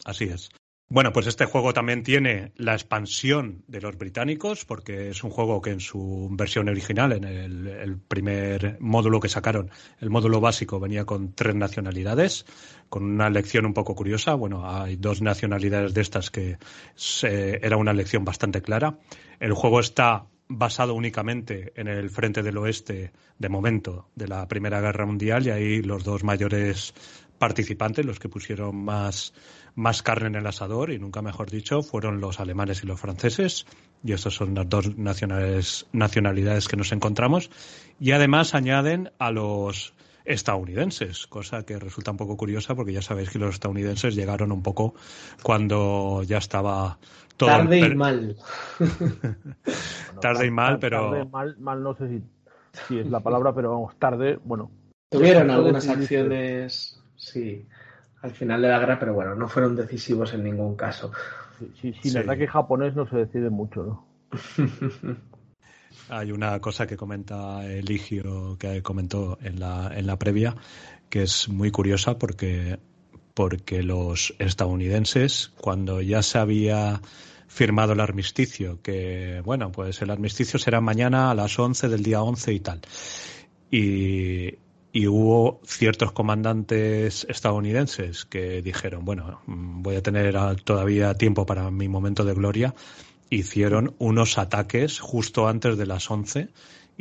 Así 0.04 0.24
es. 0.24 0.50
Bueno, 0.92 1.10
pues 1.14 1.26
este 1.26 1.46
juego 1.46 1.72
también 1.72 2.02
tiene 2.02 2.52
la 2.56 2.74
expansión 2.74 3.64
de 3.66 3.80
los 3.80 3.96
británicos, 3.96 4.66
porque 4.66 5.08
es 5.08 5.24
un 5.24 5.30
juego 5.30 5.62
que 5.62 5.70
en 5.70 5.80
su 5.80 6.28
versión 6.32 6.68
original, 6.68 7.12
en 7.12 7.24
el, 7.24 7.96
primer 7.96 8.76
módulo 8.78 9.18
que 9.18 9.30
sacaron, 9.30 9.70
el 10.00 10.10
módulo 10.10 10.42
básico 10.42 10.80
venía 10.80 11.06
con 11.06 11.32
tres 11.32 11.54
nacionalidades, 11.54 12.44
con 12.90 13.04
una 13.04 13.30
lección 13.30 13.64
un 13.64 13.72
poco 13.72 13.94
curiosa. 13.94 14.34
Bueno, 14.34 14.70
hay 14.70 14.96
dos 14.96 15.22
nacionalidades 15.22 15.94
de 15.94 16.02
estas 16.02 16.30
que 16.30 16.58
se, 16.94 17.64
era 17.64 17.78
una 17.78 17.94
lección 17.94 18.26
bastante 18.26 18.60
clara. 18.60 18.98
El 19.40 19.54
juego 19.54 19.80
está 19.80 20.26
basado 20.58 20.94
únicamente 20.94 21.72
en 21.76 21.88
el 21.88 22.10
frente 22.10 22.42
del 22.42 22.58
oeste, 22.58 23.12
de 23.38 23.48
momento, 23.48 24.08
de 24.14 24.28
la 24.28 24.46
Primera 24.48 24.80
Guerra 24.80 25.06
Mundial, 25.06 25.46
y 25.46 25.50
ahí 25.50 25.82
los 25.82 26.04
dos 26.04 26.24
mayores 26.24 26.94
participantes, 27.38 28.06
los 28.06 28.20
que 28.20 28.28
pusieron 28.28 28.76
más, 28.76 29.34
más 29.74 30.02
carne 30.02 30.28
en 30.28 30.36
el 30.36 30.46
asador, 30.46 30.92
y 30.92 30.98
nunca 30.98 31.22
mejor 31.22 31.50
dicho, 31.50 31.82
fueron 31.82 32.20
los 32.20 32.38
alemanes 32.38 32.84
y 32.84 32.86
los 32.86 33.00
franceses, 33.00 33.66
y 34.04 34.12
estas 34.12 34.34
son 34.34 34.54
las 34.54 34.68
dos 34.68 34.96
nacionales, 34.96 35.86
nacionalidades 35.92 36.68
que 36.68 36.76
nos 36.76 36.92
encontramos, 36.92 37.50
y 37.98 38.12
además 38.12 38.54
añaden 38.54 39.10
a 39.18 39.30
los 39.30 39.94
estadounidenses, 40.24 41.26
cosa 41.26 41.64
que 41.64 41.78
resulta 41.78 42.12
un 42.12 42.16
poco 42.16 42.36
curiosa 42.36 42.74
porque 42.74 42.92
ya 42.92 43.02
sabéis 43.02 43.30
que 43.30 43.38
los 43.38 43.54
estadounidenses 43.54 44.14
llegaron 44.14 44.52
un 44.52 44.62
poco 44.62 44.94
cuando 45.42 46.22
ya 46.22 46.38
estaba 46.38 46.98
todo 47.46 47.56
tarde 47.56 47.78
y 47.78 47.94
mal. 47.94 48.36
tarde 50.20 50.46
y 50.46 50.50
mal, 50.50 50.78
pero 50.78 51.10
tarde, 51.10 51.24
mal, 51.26 51.56
mal 51.58 51.82
no 51.82 51.94
sé 51.96 52.08
si, 52.08 52.22
si 52.88 52.98
es 52.98 53.10
la 53.10 53.20
palabra, 53.20 53.54
pero 53.54 53.70
vamos, 53.70 53.96
tarde, 53.98 54.38
bueno. 54.44 54.70
Tuvieron 55.10 55.50
algunas 55.50 55.86
acciones 55.88 57.02
Sí, 57.22 57.64
al 58.22 58.32
final 58.32 58.60
de 58.60 58.68
la 58.68 58.80
guerra, 58.80 58.98
pero 58.98 59.14
bueno, 59.14 59.36
no 59.36 59.48
fueron 59.48 59.76
decisivos 59.76 60.34
en 60.34 60.42
ningún 60.42 60.74
caso. 60.74 61.12
Sí, 61.80 61.94
sí. 62.02 62.18
ataque 62.18 62.48
japonés 62.48 62.96
no 62.96 63.08
se 63.08 63.16
decide 63.16 63.48
mucho, 63.48 63.84
¿no? 63.84 64.06
Hay 66.08 66.32
una 66.32 66.58
cosa 66.60 66.86
que 66.86 66.96
comenta 66.96 67.64
Eligio, 67.64 68.56
que 68.58 68.82
comentó 68.82 69.38
en 69.40 69.60
la, 69.60 69.92
en 69.94 70.06
la 70.06 70.18
previa, 70.18 70.56
que 71.08 71.22
es 71.22 71.48
muy 71.48 71.70
curiosa 71.70 72.18
porque, 72.18 72.80
porque 73.34 73.84
los 73.84 74.34
estadounidenses, 74.38 75.52
cuando 75.60 76.00
ya 76.00 76.22
se 76.22 76.38
había 76.38 77.00
firmado 77.52 77.92
el 77.92 78.00
armisticio, 78.00 78.80
que 78.82 79.42
bueno, 79.44 79.70
pues 79.70 80.00
el 80.00 80.10
armisticio 80.10 80.58
será 80.58 80.80
mañana 80.80 81.30
a 81.30 81.34
las 81.34 81.58
11 81.58 81.88
del 81.88 82.02
día 82.02 82.22
11 82.22 82.52
y 82.54 82.60
tal. 82.60 82.80
Y, 83.70 84.54
y 84.90 85.06
hubo 85.06 85.60
ciertos 85.66 86.12
comandantes 86.12 87.26
estadounidenses 87.28 88.24
que 88.24 88.62
dijeron, 88.62 89.04
bueno, 89.04 89.42
voy 89.46 89.96
a 89.96 90.02
tener 90.02 90.34
todavía 90.62 91.12
tiempo 91.12 91.44
para 91.44 91.70
mi 91.70 91.88
momento 91.88 92.24
de 92.24 92.32
gloria. 92.32 92.74
Hicieron 93.28 93.94
unos 93.98 94.38
ataques 94.38 94.98
justo 94.98 95.46
antes 95.46 95.76
de 95.76 95.86
las 95.86 96.10
11 96.10 96.48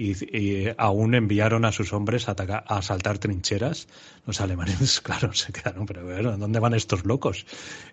y, 0.01 0.37
y 0.37 0.73
aún 0.77 1.13
enviaron 1.13 1.63
a 1.63 1.71
sus 1.71 1.93
hombres 1.93 2.27
a, 2.27 2.31
atacar, 2.31 2.63
a 2.67 2.77
asaltar 2.77 3.19
trincheras. 3.19 3.87
Los 4.25 4.41
alemanes, 4.41 4.99
claro, 5.03 5.33
se 5.33 5.53
quedaron, 5.53 5.85
pero 5.85 6.03
bueno, 6.03 6.37
¿dónde 6.37 6.59
van 6.59 6.73
estos 6.73 7.05
locos? 7.05 7.45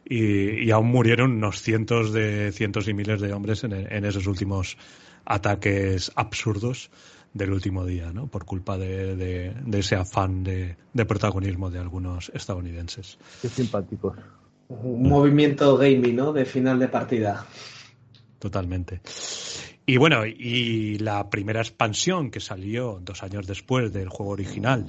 Y, 0.04 0.64
y, 0.64 0.70
aún 0.70 0.88
murieron 0.88 1.32
unos 1.32 1.60
cientos 1.60 2.12
de 2.12 2.50
cientos 2.52 2.88
y 2.88 2.94
miles 2.94 3.20
de 3.20 3.32
hombres 3.32 3.64
en, 3.64 3.72
en 3.72 4.04
esos 4.04 4.26
últimos 4.26 4.78
ataques 5.26 6.10
absurdos 6.14 6.90
del 7.34 7.52
último 7.52 7.84
día, 7.84 8.10
¿no? 8.10 8.26
Por 8.26 8.46
culpa 8.46 8.78
de, 8.78 9.14
de, 9.14 9.54
de 9.66 9.78
ese 9.78 9.96
afán 9.96 10.42
de, 10.42 10.76
de, 10.94 11.04
protagonismo 11.04 11.70
de 11.70 11.78
algunos 11.78 12.30
estadounidenses. 12.34 13.18
Qué 13.42 13.48
simpáticos. 13.48 14.16
Un 14.68 15.08
movimiento 15.08 15.76
gaming, 15.76 16.16
¿no? 16.16 16.32
De 16.32 16.46
final 16.46 16.78
de 16.78 16.88
partida. 16.88 17.46
Totalmente. 18.38 19.02
Y 19.88 19.96
bueno, 19.96 20.26
y 20.26 20.98
la 20.98 21.30
primera 21.30 21.62
expansión 21.62 22.30
que 22.30 22.40
salió 22.40 22.98
dos 23.00 23.22
años 23.22 23.46
después 23.46 23.90
del 23.90 24.10
juego 24.10 24.32
original 24.32 24.84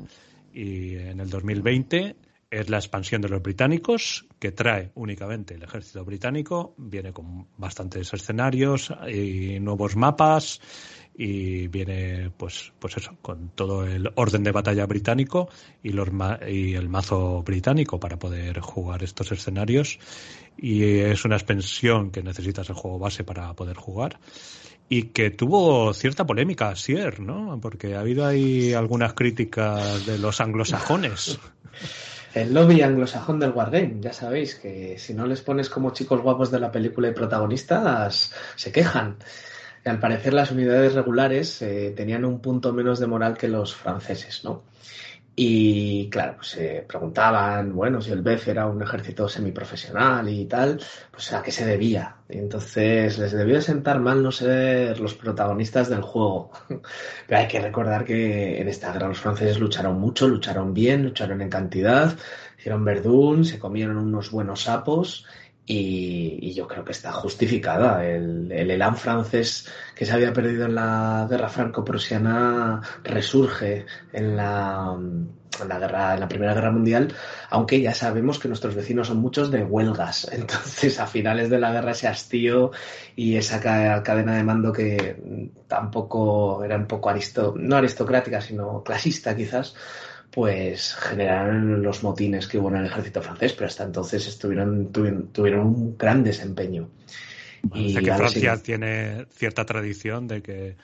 y 0.54 0.96
en 0.96 1.22
el 1.22 1.30
2020 1.30 2.18
es 2.52 2.70
la 2.70 2.80
expansión 2.80 3.22
de 3.22 3.30
los 3.30 3.42
británicos, 3.42 4.26
que 4.40 4.52
trae 4.52 4.92
únicamente 4.96 5.54
el 5.54 5.64
ejército 5.64 6.04
británico, 6.04 6.74
viene 6.76 7.14
con 7.14 7.48
bastantes 7.56 8.14
escenarios 8.14 8.94
y 9.08 9.62
nuevos 9.62 9.96
mapas 9.96 10.60
y 11.16 11.70
viene 11.70 12.30
pues 12.36 12.74
pues 12.78 12.98
eso 12.98 13.16
con 13.22 13.52
todo 13.56 13.86
el 13.88 14.12
orden 14.16 14.44
de 14.44 14.52
batalla 14.52 14.86
británico 14.86 15.48
y 15.82 15.94
los 15.94 16.10
y 16.46 16.74
el 16.74 16.90
mazo 16.90 17.42
británico 17.44 18.02
para 18.02 18.20
poder 18.20 18.60
jugar 18.60 19.02
estos 19.02 19.32
escenarios. 19.32 19.98
Y 20.58 20.84
es 20.84 21.24
una 21.24 21.38
expansión 21.38 22.12
que 22.12 22.22
necesitas 22.22 22.68
el 22.68 22.76
juego 22.76 23.00
base 23.00 23.24
para 23.24 23.54
poder 23.54 23.78
jugar 23.78 24.20
y 24.90 25.04
que 25.04 25.30
tuvo 25.30 25.94
cierta 25.94 26.26
polémica 26.26 26.76
Sier, 26.76 27.20
¿no? 27.20 27.60
Porque 27.62 27.96
ha 27.96 28.02
habido 28.02 28.26
ahí 28.26 28.74
algunas 28.74 29.14
críticas 29.14 30.06
de 30.06 30.18
los 30.18 30.42
anglosajones. 30.42 31.40
El 32.34 32.54
lobby 32.54 32.82
anglosajón 32.82 33.40
del 33.40 33.52
Wargame, 33.52 33.98
ya 34.02 34.14
sabéis 34.14 34.54
que 34.56 35.00
si 35.00 35.16
no 35.16 35.26
les 35.26 35.42
pones 35.42 35.68
como 35.68 35.92
chicos 35.94 36.22
guapos 36.22 36.52
de 36.52 36.60
la 36.60 36.72
película 36.72 37.08
y 37.08 37.14
protagonistas, 37.14 38.32
se 38.56 38.72
quejan 38.72 39.18
al 39.90 40.00
parecer 40.00 40.34
las 40.34 40.52
unidades 40.52 40.94
regulares 40.94 41.62
eh, 41.62 41.94
tenían 41.96 42.26
un 42.26 42.40
punto 42.40 42.74
menos 42.74 43.00
de 43.00 43.08
moral 43.08 43.38
que 43.38 43.48
los 43.48 43.76
franceses, 43.76 44.44
¿no? 44.44 44.64
Y 45.42 46.10
claro, 46.10 46.36
pues 46.36 46.50
se 46.50 46.84
preguntaban, 46.86 47.74
bueno, 47.74 48.02
si 48.02 48.12
el 48.12 48.22
BEF 48.22 48.50
era 48.50 48.66
un 48.68 48.82
ejército 48.84 49.30
semiprofesional 49.30 50.28
y 50.28 50.44
tal, 50.48 50.82
pues 51.12 51.32
a 51.32 51.42
qué 51.42 51.50
se 51.50 51.66
debía. 51.66 52.18
Entonces 52.28 53.18
les 53.18 53.32
debió 53.32 53.62
sentar 53.62 54.02
mal 54.02 54.22
no 54.22 54.34
ser 54.34 55.00
los 55.00 55.14
protagonistas 55.14 55.88
del 55.90 56.02
juego. 56.02 56.52
Pero 56.68 56.82
hay 57.40 57.48
que 57.48 57.62
recordar 57.62 58.04
que 58.04 58.60
en 58.60 58.68
esta 58.68 58.92
guerra 58.92 59.08
los 59.08 59.22
franceses 59.22 59.62
lucharon 59.62 59.98
mucho, 59.98 60.28
lucharon 60.28 60.74
bien, 60.74 61.06
lucharon 61.06 61.42
en 61.42 61.50
cantidad, 61.50 62.18
hicieron 62.58 62.84
verdún, 62.84 63.46
se 63.46 63.60
comieron 63.60 63.96
unos 63.96 64.32
buenos 64.32 64.64
sapos 64.64 65.26
y, 65.72 66.52
yo 66.54 66.68
creo 66.68 66.84
que 66.84 66.92
está 66.92 67.12
justificada. 67.12 68.06
El, 68.06 68.52
el 68.52 68.72
elan 68.72 68.98
francés 68.98 69.68
que 69.96 70.06
se 70.06 70.12
había 70.12 70.34
perdido 70.34 70.66
en 70.66 70.76
la 70.76 71.28
guerra 71.30 71.48
franco-prusiana 71.48 72.82
resurge 73.04 73.86
en 74.12 74.36
la, 74.36 74.98
la, 75.68 75.80
guerra, 75.80 76.16
en 76.16 76.20
la 76.22 76.28
Primera 76.28 76.56
Guerra 76.56 76.72
Mundial, 76.72 77.14
aunque 77.52 77.82
ya 77.82 77.94
sabemos 77.94 78.40
que 78.40 78.48
nuestros 78.48 78.74
vecinos 78.74 79.08
son 79.08 79.18
muchos 79.18 79.52
de 79.52 79.64
huelgas. 79.64 80.28
Entonces, 80.32 81.00
a 81.00 81.06
finales 81.06 81.52
de 81.52 81.60
la 81.60 81.72
guerra, 81.72 81.92
ese 81.92 82.08
hastío 82.08 82.72
y 83.16 83.36
esa 83.36 83.60
cadena 83.60 84.36
de 84.36 84.44
mando 84.44 84.74
que 84.74 85.52
tampoco 85.68 86.64
era 86.64 86.78
un 86.78 86.88
poco 86.88 87.12
aristo, 87.12 87.54
no 87.56 87.76
aristocrática, 87.76 88.42
sino 88.42 88.84
clasista 88.84 89.36
quizás, 89.36 89.76
pues 90.40 90.96
generaron 90.96 91.84
los 91.84 92.02
motines 92.02 92.48
que 92.48 92.58
hubo 92.58 92.70
en 92.70 92.78
el 92.78 92.86
ejército 92.86 93.22
francés, 93.22 93.52
pero 93.52 93.68
hasta 93.68 93.84
entonces 93.84 94.26
estuvieron, 94.26 94.90
tuvieron, 94.90 95.28
tuvieron 95.34 95.68
un 95.68 95.98
gran 95.98 96.24
desempeño. 96.24 96.88
Y 97.74 97.94
que 97.94 98.14
Francia 98.14 98.56
sí. 98.56 98.64
tiene 98.64 99.26
cierta 99.32 99.66
tradición 99.66 100.30
de 100.30 100.42
que 100.42 100.78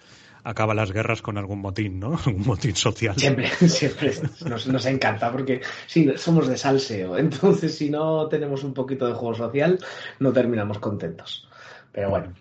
acaba 0.44 0.74
las 0.74 0.92
guerras 0.92 1.22
con 1.22 1.38
algún 1.38 1.60
motín, 1.60 2.02
¿no? 2.02 2.20
Un 2.28 2.46
motín 2.46 2.76
social. 2.76 3.16
Siempre, 3.16 3.48
siempre 3.70 4.12
nos, 4.46 4.68
nos, 4.68 4.86
encanta 4.88 5.32
porque 5.32 5.62
sí, 5.88 6.12
somos 6.18 6.50
de 6.50 6.58
salseo. 6.58 7.18
Entonces, 7.18 7.78
si 7.78 7.90
no 7.90 8.28
tenemos 8.28 8.66
un 8.66 8.74
poquito 8.74 9.08
de 9.08 9.14
juego 9.14 9.36
social, 9.36 9.80
no 10.20 10.34
terminamos 10.34 10.80
contentos. 10.80 11.48
Pero 11.94 12.10
bueno, 12.10 12.34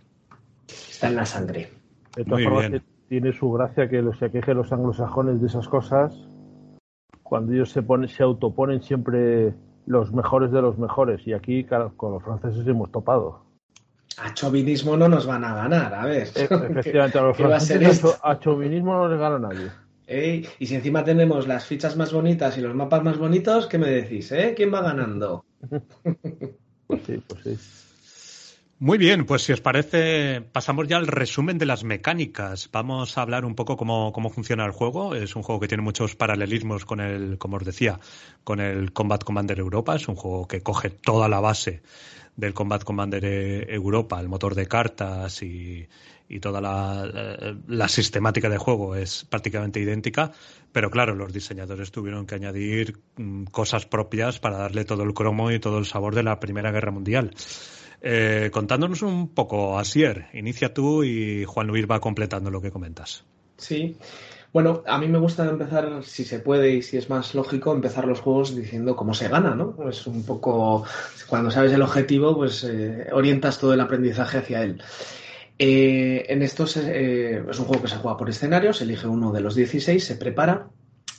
está 0.66 1.06
en 1.06 1.14
la 1.14 1.26
sangre. 1.26 1.70
De 2.16 2.24
todas 2.24 2.40
Muy 2.40 2.42
formas, 2.42 2.70
bien. 2.70 2.82
que 2.82 2.86
tiene 3.08 3.32
su 3.32 3.52
gracia 3.52 3.88
que 3.88 4.02
los 4.02 4.18
se 4.18 4.32
quejen 4.32 4.56
los 4.56 4.72
anglosajones 4.72 5.40
de 5.40 5.46
esas 5.46 5.68
cosas 5.68 6.12
cuando 7.34 7.52
ellos 7.52 7.70
se 7.70 7.82
ponen, 7.82 8.08
se 8.08 8.22
autoponen 8.22 8.80
siempre 8.80 9.54
los 9.86 10.12
mejores 10.12 10.52
de 10.52 10.62
los 10.62 10.78
mejores. 10.78 11.26
Y 11.26 11.32
aquí, 11.32 11.64
claro, 11.64 11.92
con 11.96 12.12
los 12.12 12.22
franceses 12.22 12.64
hemos 12.64 12.92
topado. 12.92 13.42
A 14.18 14.32
chauvinismo 14.32 14.96
no 14.96 15.08
nos 15.08 15.26
van 15.26 15.44
a 15.44 15.52
ganar, 15.52 15.92
a 15.92 16.06
ver. 16.06 16.28
E- 16.36 16.44
Efectivamente, 16.44 17.18
a 17.18 17.22
los 17.22 17.36
¿Qué 17.36 17.42
va 17.42 17.56
a 17.56 17.58
ser 17.58 17.82
franceses 17.82 18.20
a, 18.22 18.30
a 18.30 18.38
chauvinismo 18.38 18.94
no 18.94 19.08
les 19.08 19.18
gana 19.18 19.40
nadie. 19.40 19.68
Ey, 20.06 20.46
Y 20.60 20.66
si 20.66 20.76
encima 20.76 21.02
tenemos 21.02 21.48
las 21.48 21.66
fichas 21.66 21.96
más 21.96 22.12
bonitas 22.12 22.56
y 22.56 22.60
los 22.60 22.72
mapas 22.72 23.02
más 23.02 23.18
bonitos, 23.18 23.66
¿qué 23.66 23.78
me 23.78 23.90
decís? 23.90 24.30
Eh? 24.30 24.54
¿Quién 24.56 24.72
va 24.72 24.82
ganando? 24.82 25.44
Pues 26.86 27.02
sí, 27.04 27.20
pues 27.26 27.42
sí. 27.42 27.83
Muy 28.80 28.98
bien, 28.98 29.24
pues 29.24 29.42
si 29.42 29.52
os 29.52 29.60
parece, 29.60 30.40
pasamos 30.40 30.88
ya 30.88 30.96
al 30.96 31.06
resumen 31.06 31.58
de 31.58 31.64
las 31.64 31.84
mecánicas. 31.84 32.68
Vamos 32.72 33.16
a 33.16 33.22
hablar 33.22 33.44
un 33.44 33.54
poco 33.54 33.76
cómo, 33.76 34.12
cómo 34.12 34.30
funciona 34.30 34.64
el 34.66 34.72
juego. 34.72 35.14
Es 35.14 35.36
un 35.36 35.42
juego 35.42 35.60
que 35.60 35.68
tiene 35.68 35.82
muchos 35.82 36.16
paralelismos 36.16 36.84
con 36.84 37.00
el, 37.00 37.38
como 37.38 37.56
os 37.56 37.64
decía, 37.64 38.00
con 38.42 38.60
el 38.60 38.92
Combat 38.92 39.22
Commander 39.22 39.60
Europa. 39.60 39.94
Es 39.94 40.08
un 40.08 40.16
juego 40.16 40.48
que 40.48 40.60
coge 40.60 40.90
toda 40.90 41.28
la 41.28 41.40
base 41.40 41.82
del 42.36 42.52
Combat 42.52 42.82
Commander 42.82 43.24
eh, 43.24 43.66
Europa, 43.72 44.20
el 44.20 44.28
motor 44.28 44.56
de 44.56 44.66
cartas 44.66 45.40
y, 45.42 45.86
y 46.28 46.40
toda 46.40 46.60
la, 46.60 47.08
eh, 47.14 47.54
la 47.68 47.88
sistemática 47.88 48.48
de 48.48 48.58
juego 48.58 48.96
es 48.96 49.24
prácticamente 49.24 49.80
idéntica, 49.80 50.32
pero 50.72 50.90
claro, 50.90 51.14
los 51.14 51.32
diseñadores 51.32 51.92
tuvieron 51.92 52.26
que 52.26 52.34
añadir 52.34 52.98
mm, 53.16 53.44
cosas 53.44 53.86
propias 53.86 54.40
para 54.40 54.56
darle 54.56 54.84
todo 54.84 55.04
el 55.04 55.14
cromo 55.14 55.52
y 55.52 55.60
todo 55.60 55.78
el 55.78 55.86
sabor 55.86 56.14
de 56.14 56.22
la 56.22 56.40
Primera 56.40 56.72
Guerra 56.72 56.90
Mundial. 56.90 57.30
Eh, 58.00 58.50
contándonos 58.52 59.02
un 59.02 59.28
poco, 59.28 59.78
Asier, 59.78 60.26
inicia 60.34 60.74
tú 60.74 61.04
y 61.04 61.44
Juan 61.44 61.66
Luis 61.66 61.86
va 61.90 62.00
completando 62.00 62.50
lo 62.50 62.60
que 62.60 62.70
comentas. 62.70 63.24
Sí. 63.56 63.96
Bueno, 64.54 64.84
a 64.86 64.98
mí 64.98 65.08
me 65.08 65.18
gusta 65.18 65.44
empezar, 65.50 66.04
si 66.04 66.24
se 66.24 66.38
puede 66.38 66.76
y 66.76 66.82
si 66.82 66.96
es 66.96 67.10
más 67.10 67.34
lógico, 67.34 67.72
empezar 67.72 68.06
los 68.06 68.20
juegos 68.20 68.54
diciendo 68.54 68.94
cómo 68.94 69.12
se 69.12 69.26
gana, 69.26 69.52
¿no? 69.52 69.76
Es 69.90 70.06
un 70.06 70.22
poco, 70.22 70.84
cuando 71.26 71.50
sabes 71.50 71.72
el 71.72 71.82
objetivo, 71.82 72.36
pues 72.36 72.62
eh, 72.62 73.08
orientas 73.12 73.58
todo 73.58 73.74
el 73.74 73.80
aprendizaje 73.80 74.38
hacia 74.38 74.62
él. 74.62 74.80
Eh, 75.58 76.26
en 76.28 76.42
estos 76.42 76.76
eh, 76.76 77.42
es 77.50 77.58
un 77.58 77.64
juego 77.64 77.82
que 77.82 77.88
se 77.88 77.96
juega 77.96 78.16
por 78.16 78.30
escenarios, 78.30 78.80
elige 78.80 79.08
uno 79.08 79.32
de 79.32 79.40
los 79.40 79.56
16, 79.56 80.04
se 80.04 80.14
prepara 80.14 80.68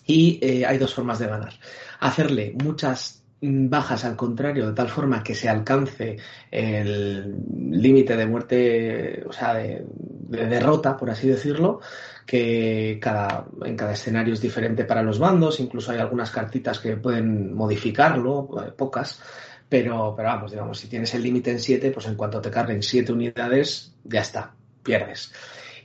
y 0.08 0.40
hay 0.64 0.78
dos 0.78 0.94
formas 0.94 1.20
de 1.20 1.28
ganar. 1.28 1.56
Hacerle 2.00 2.56
muchas 2.64 3.25
bajas 3.42 4.06
al 4.06 4.16
contrario, 4.16 4.68
de 4.68 4.74
tal 4.74 4.90
forma 4.90 5.24
que 5.24 5.36
se 5.36 5.50
alcance 5.50 6.18
el 6.52 7.36
límite 7.72 8.16
de 8.16 8.26
muerte, 8.26 9.24
o 9.28 9.34
sea, 9.34 9.54
de, 9.56 9.86
de 9.88 10.46
derrota, 10.48 10.98
por 10.98 11.10
así 11.10 11.28
decirlo, 11.28 11.82
que 12.26 12.98
cada, 13.02 13.46
en 13.64 13.76
cada 13.76 13.94
escenario 13.94 14.34
es 14.34 14.42
diferente 14.42 14.86
para 14.86 15.04
los 15.04 15.20
bandos, 15.20 15.60
incluso 15.60 15.92
hay 15.92 16.00
algunas 16.00 16.32
cartitas 16.32 16.80
que 16.80 16.98
pueden 16.98 17.54
modificarlo, 17.54 18.50
eh, 18.66 18.72
pocas, 18.72 19.22
pero, 19.70 20.14
pero 20.16 20.30
vamos, 20.30 20.52
digamos, 20.52 20.80
si 20.80 20.88
tienes 20.88 21.14
el 21.14 21.24
límite 21.24 21.52
en 21.52 21.60
7, 21.60 21.92
pues 21.92 22.08
en 22.08 22.16
cuanto 22.16 22.42
te 22.42 22.50
carguen 22.52 22.82
7 22.82 23.12
unidades, 23.12 23.94
ya 24.04 24.22
está, 24.22 24.54
pierdes. 24.84 25.32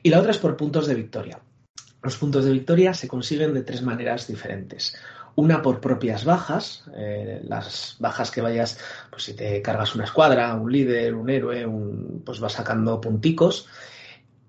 Y 0.03 0.11
la 0.11 0.21
otra 0.21 0.31
es 0.31 0.39
por 0.39 0.57
puntos 0.57 0.87
de 0.87 0.95
victoria. 0.95 1.41
Los 2.03 2.17
puntos 2.17 2.47
de 2.47 2.53
victoria 2.53 2.95
se 2.95 3.09
consiguen 3.09 3.53
de 3.53 3.63
tres 3.63 3.83
maneras 3.83 4.27
diferentes. 4.27 4.97
Una 5.37 5.63
por 5.63 5.81
propias 5.81 6.25
bajas, 6.25 6.85
eh, 6.95 7.41
las 7.45 7.97
bajas 7.99 8.31
que 8.31 8.41
vayas, 8.41 8.79
pues 9.11 9.25
si 9.25 9.35
te 9.35 9.63
cargas 9.63 9.95
una 9.95 10.05
escuadra, 10.05 10.55
un 10.55 10.71
líder, 10.71 11.15
un 11.15 11.31
héroe, 11.31 11.67
un, 11.67 12.23
pues 12.25 12.41
vas 12.41 12.53
sacando 12.53 13.01
punticos. 13.01 13.67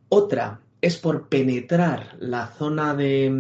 Otra 0.10 0.60
es 0.82 0.98
por 0.98 1.30
penetrar 1.30 2.16
la 2.20 2.48
zona 2.48 2.96
de, 2.96 3.32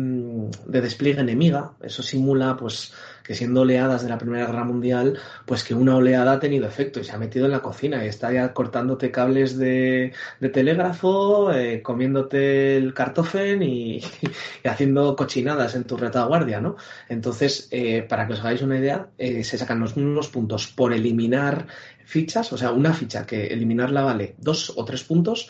de, 0.68 0.82
despliegue 0.82 1.22
enemiga. 1.22 1.72
Eso 1.82 2.03
simula, 2.03 2.56
pues, 2.56 2.94
siendo 3.35 3.61
oleadas 3.61 4.03
de 4.03 4.10
la 4.10 4.18
Primera 4.18 4.45
Guerra 4.45 4.64
Mundial, 4.64 5.18
pues 5.45 5.64
que 5.64 5.74
una 5.74 5.95
oleada 5.95 6.34
ha 6.34 6.40
tenido 6.40 6.68
efecto 6.68 7.00
y 7.00 7.03
se 7.03 7.11
ha 7.11 7.18
metido 7.18 7.45
en 7.45 7.51
la 7.51 7.61
cocina 7.61 8.03
y 8.03 8.08
está 8.08 8.32
ya 8.32 8.53
cortándote 8.53 9.11
cables 9.11 9.58
de, 9.58 10.14
telégrafo, 10.53 11.51
eh, 11.53 11.82
comiéndote 11.82 12.77
el 12.77 12.93
cartofen 12.93 13.64
y, 13.64 13.98
y, 14.64 14.68
haciendo 14.68 15.16
cochinadas 15.16 15.76
en 15.76 15.84
tu 15.84 15.98
retaguardia, 15.98 16.61
¿no? 16.61 16.76
Entonces, 17.10 17.68
eh, 17.72 18.03
para 18.03 18.27
que 18.27 18.34
os 18.34 18.40
hagáis 18.40 18.61
una 18.61 18.77
idea, 18.77 19.08
eh, 19.18 19.43
se 19.43 19.58
sacan 19.58 19.80
los 19.80 19.98
mismos 19.98 20.30
puntos 20.30 20.68
por 20.68 20.93
eliminar 20.93 21.68
fichas, 22.06 22.51
o 22.53 22.58
sea, 22.58 22.72
una 22.72 22.93
ficha 22.93 23.26
que 23.26 23.48
eliminarla 23.48 24.03
vale 24.03 24.35
dos 24.40 24.74
o 24.76 24.84
tres 24.85 25.03
puntos 25.03 25.50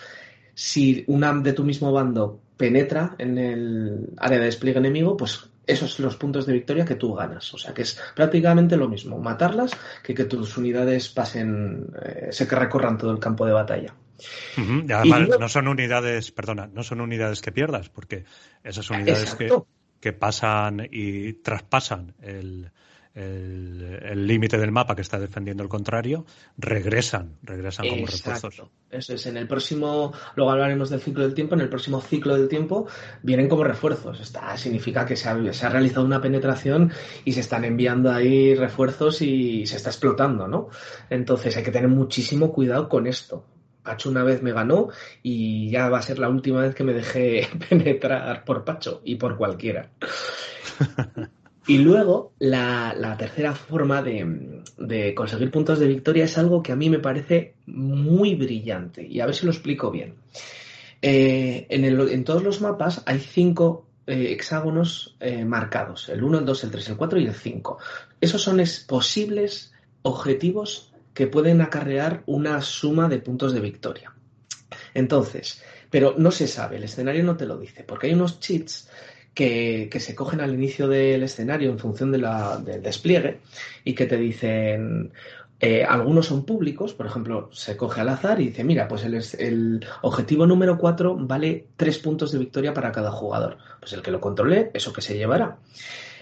si 0.53 1.03
una 1.07 1.33
de 1.33 1.53
tu 1.53 1.63
mismo 1.63 1.91
bando 1.91 2.39
penetra 2.57 3.15
en 3.17 3.37
el 3.37 4.09
área 4.17 4.39
de 4.39 4.45
despliegue 4.45 4.79
enemigo, 4.79 5.17
pues 5.17 5.50
esos 5.71 5.93
son 5.93 6.05
los 6.05 6.15
puntos 6.15 6.45
de 6.45 6.53
victoria 6.53 6.85
que 6.85 6.95
tú 6.95 7.13
ganas. 7.13 7.53
O 7.53 7.57
sea 7.57 7.73
que 7.73 7.83
es 7.83 7.99
prácticamente 8.15 8.77
lo 8.77 8.87
mismo 8.87 9.17
matarlas 9.19 9.71
que 10.03 10.13
que 10.13 10.25
tus 10.25 10.57
unidades 10.57 11.09
pasen, 11.09 11.87
eh, 12.03 12.29
se 12.31 12.47
que 12.47 12.55
recorran 12.55 12.97
todo 12.97 13.11
el 13.11 13.19
campo 13.19 13.45
de 13.45 13.53
batalla. 13.53 13.93
Uh 14.57 14.61
-huh. 14.61 14.93
Además, 14.93 15.39
no 15.39 15.49
son 15.49 15.67
unidades, 15.67 16.31
perdona, 16.31 16.67
no 16.67 16.83
son 16.83 17.01
unidades 17.01 17.41
que 17.41 17.51
pierdas, 17.51 17.89
porque 17.89 18.25
esas 18.63 18.89
unidades 18.89 19.35
que, 19.35 19.51
que, 19.99 20.13
pasan 20.13 20.87
y 20.91 21.33
traspasan 21.33 22.13
el, 22.21 22.71
el 23.13 24.25
límite 24.25 24.57
del 24.57 24.71
mapa 24.71 24.95
que 24.95 25.01
está 25.01 25.19
defendiendo 25.19 25.63
el 25.63 25.69
contrario, 25.69 26.25
regresan, 26.57 27.37
regresan 27.43 27.89
como 27.89 28.01
Exacto. 28.03 28.31
refuerzos. 28.31 28.69
Eso 28.89 29.13
es, 29.13 29.25
en 29.25 29.37
el 29.37 29.47
próximo, 29.47 30.13
luego 30.35 30.51
hablaremos 30.51 30.89
del 30.89 31.01
ciclo 31.01 31.23
del 31.23 31.33
tiempo, 31.33 31.55
en 31.55 31.61
el 31.61 31.69
próximo 31.69 32.01
ciclo 32.01 32.37
del 32.37 32.47
tiempo 32.47 32.87
vienen 33.21 33.49
como 33.49 33.63
refuerzos. 33.63 34.19
Está, 34.21 34.55
significa 34.57 35.05
que 35.05 35.15
se 35.15 35.27
ha, 35.29 35.53
se 35.53 35.65
ha 35.65 35.69
realizado 35.69 36.05
una 36.05 36.21
penetración 36.21 36.91
y 37.25 37.33
se 37.33 37.41
están 37.41 37.65
enviando 37.65 38.11
ahí 38.11 38.55
refuerzos 38.55 39.21
y 39.21 39.65
se 39.65 39.77
está 39.77 39.89
explotando, 39.89 40.47
¿no? 40.47 40.69
Entonces 41.09 41.55
hay 41.57 41.63
que 41.63 41.71
tener 41.71 41.89
muchísimo 41.89 42.51
cuidado 42.51 42.87
con 42.87 43.07
esto. 43.07 43.45
Pacho 43.83 44.09
una 44.09 44.23
vez 44.23 44.43
me 44.43 44.53
ganó 44.53 44.89
y 45.23 45.69
ya 45.69 45.89
va 45.89 45.97
a 45.97 46.03
ser 46.03 46.19
la 46.19 46.29
última 46.29 46.61
vez 46.61 46.75
que 46.75 46.83
me 46.83 46.93
dejé 46.93 47.49
penetrar 47.69 48.45
por 48.45 48.63
Pacho 48.63 49.01
y 49.03 49.15
por 49.15 49.35
cualquiera. 49.35 49.89
Y 51.67 51.77
luego, 51.77 52.33
la, 52.39 53.15
tercera 53.17 53.53
forma 53.53 54.01
de, 54.01 55.13
conseguir 55.15 55.51
puntos 55.51 55.79
de 55.79 55.87
victoria 55.87 56.25
es 56.25 56.37
algo 56.37 56.63
que 56.63 56.71
a 56.71 56.75
mí 56.75 56.89
me 56.89 56.99
parece 56.99 57.55
muy 57.67 58.35
brillante. 58.35 59.05
Y 59.05 59.19
a 59.19 59.25
ver 59.25 59.35
si 59.35 59.45
lo 59.45 59.51
explico 59.51 59.91
bien. 59.91 60.15
Eh, 61.01 61.67
en, 61.69 62.23
todos 62.23 62.43
los 62.43 62.61
mapas 62.61 63.03
hay 63.05 63.19
cinco 63.19 63.87
eh, 64.07 64.31
hexágonos 64.31 65.15
eh, 65.19 65.45
marcados. 65.45 66.09
El 66.09 66.23
1, 66.23 66.39
el 66.39 66.45
2, 66.45 66.63
el 66.63 66.71
3, 66.71 66.89
el 66.89 66.97
4 66.97 67.19
y 67.19 67.25
el 67.25 67.35
5. 67.35 67.77
Esos 68.19 68.41
son 68.41 68.61
posibles 68.87 69.71
objetivos 70.01 70.91
que 71.13 71.27
pueden 71.27 71.61
acarrear 71.61 72.23
una 72.25 72.61
suma 72.61 73.07
de 73.07 73.19
puntos 73.19 73.53
de 73.53 73.59
victoria. 73.59 74.13
Entonces, 74.93 75.61
pero 75.89 76.15
no 76.17 76.31
se 76.31 76.47
sabe, 76.47 76.77
el 76.77 76.85
escenario 76.85 77.23
no 77.23 77.37
te 77.37 77.45
lo 77.45 77.57
dice, 77.57 77.83
porque 77.83 78.07
hay 78.07 78.13
unos 78.13 78.39
cheats 78.39 78.89
que, 79.33 79.89
se 79.99 80.15
cogen 80.15 80.41
al 80.41 80.53
inicio 80.53 80.87
del 80.87 81.23
escenario 81.23 81.69
en 81.71 81.79
función 81.79 82.11
de 82.11 82.17
la, 82.17 82.57
del 82.57 82.81
despliegue 82.81 83.39
y 83.83 83.93
que 83.93 84.05
te 84.05 84.17
dicen, 84.17 85.11
eh, 85.59 85.83
algunos 85.83 86.27
son 86.27 86.45
públicos, 86.45 86.93
por 86.93 87.05
ejemplo, 87.05 87.49
se 87.53 87.77
coge 87.77 88.01
al 88.01 88.09
azar 88.09 88.41
y 88.41 88.47
dice, 88.47 88.63
mira, 88.63 88.87
pues 88.87 89.03
el, 89.03 89.21
el, 89.39 89.85
objetivo 90.01 90.45
número 90.45 90.77
4 90.77 91.15
vale 91.21 91.67
3 91.77 91.97
puntos 91.99 92.31
de 92.31 92.39
victoria 92.39 92.73
para 92.73 92.91
cada 92.91 93.11
jugador. 93.11 93.57
Pues 93.79 93.93
el 93.93 94.01
que 94.01 94.11
lo 94.11 94.19
controle, 94.19 94.71
eso 94.73 94.91
que 94.91 95.01
se 95.01 95.17
llevará. 95.17 95.57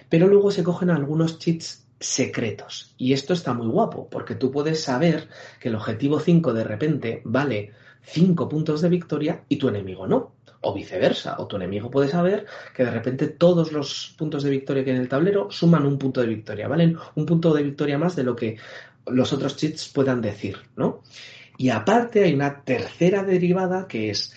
Pero 0.10 0.28
luego 0.28 0.52
se 0.52 0.64
cogen 0.64 0.90
algunos 0.90 1.40
cheats 1.40 1.86
secretos. 2.00 2.94
Y 2.98 3.14
esto 3.14 3.34
está 3.34 3.54
muy 3.54 3.68
guapo, 3.68 4.08
porque 4.10 4.36
tú 4.36 4.52
puedes 4.52 4.84
saber 4.84 5.28
que 5.60 5.70
el 5.70 5.76
objetivo 5.76 6.20
5 6.20 6.54
de 6.54 6.64
repente 6.64 7.22
vale 7.26 7.72
5 8.04 8.50
puntos 8.50 8.82
de 8.82 8.90
victoria 8.90 9.44
y 9.50 9.58
tu 9.58 9.68
enemigo 9.68 10.08
no 10.08 10.32
o 10.62 10.74
viceversa, 10.74 11.36
o 11.40 11.48
tu 11.48 11.56
enemigo 11.56 11.90
puede 11.90 12.10
saber 12.10 12.46
que 12.76 12.84
de 12.84 12.92
repente 12.92 13.28
todos 13.28 13.72
los 13.72 14.14
puntos 14.18 14.44
de 14.44 14.50
victoria 14.50 14.84
que 14.84 14.92
hay 14.92 14.98
en 14.98 15.04
el 15.04 15.10
tablero 15.10 15.50
suman 15.52 15.86
un 15.86 15.98
punto 15.98 16.22
de 16.22 16.28
victoria, 16.28 16.68
¿valen? 16.68 16.98
Un 17.16 17.26
punto 17.26 17.54
de 17.54 17.64
victoria 17.64 17.98
más 17.98 18.16
de 18.16 18.24
lo 18.24 18.36
que 18.36 18.58
los 19.08 19.32
otros 19.34 19.56
cheats 19.56 19.90
puedan 19.90 20.22
decir, 20.22 20.58
¿no? 20.76 21.02
Y 21.58 21.70
aparte 21.70 22.24
hay 22.24 22.34
una 22.34 22.62
tercera 22.64 23.24
derivada 23.24 23.88
que 23.88 24.10
es 24.10 24.34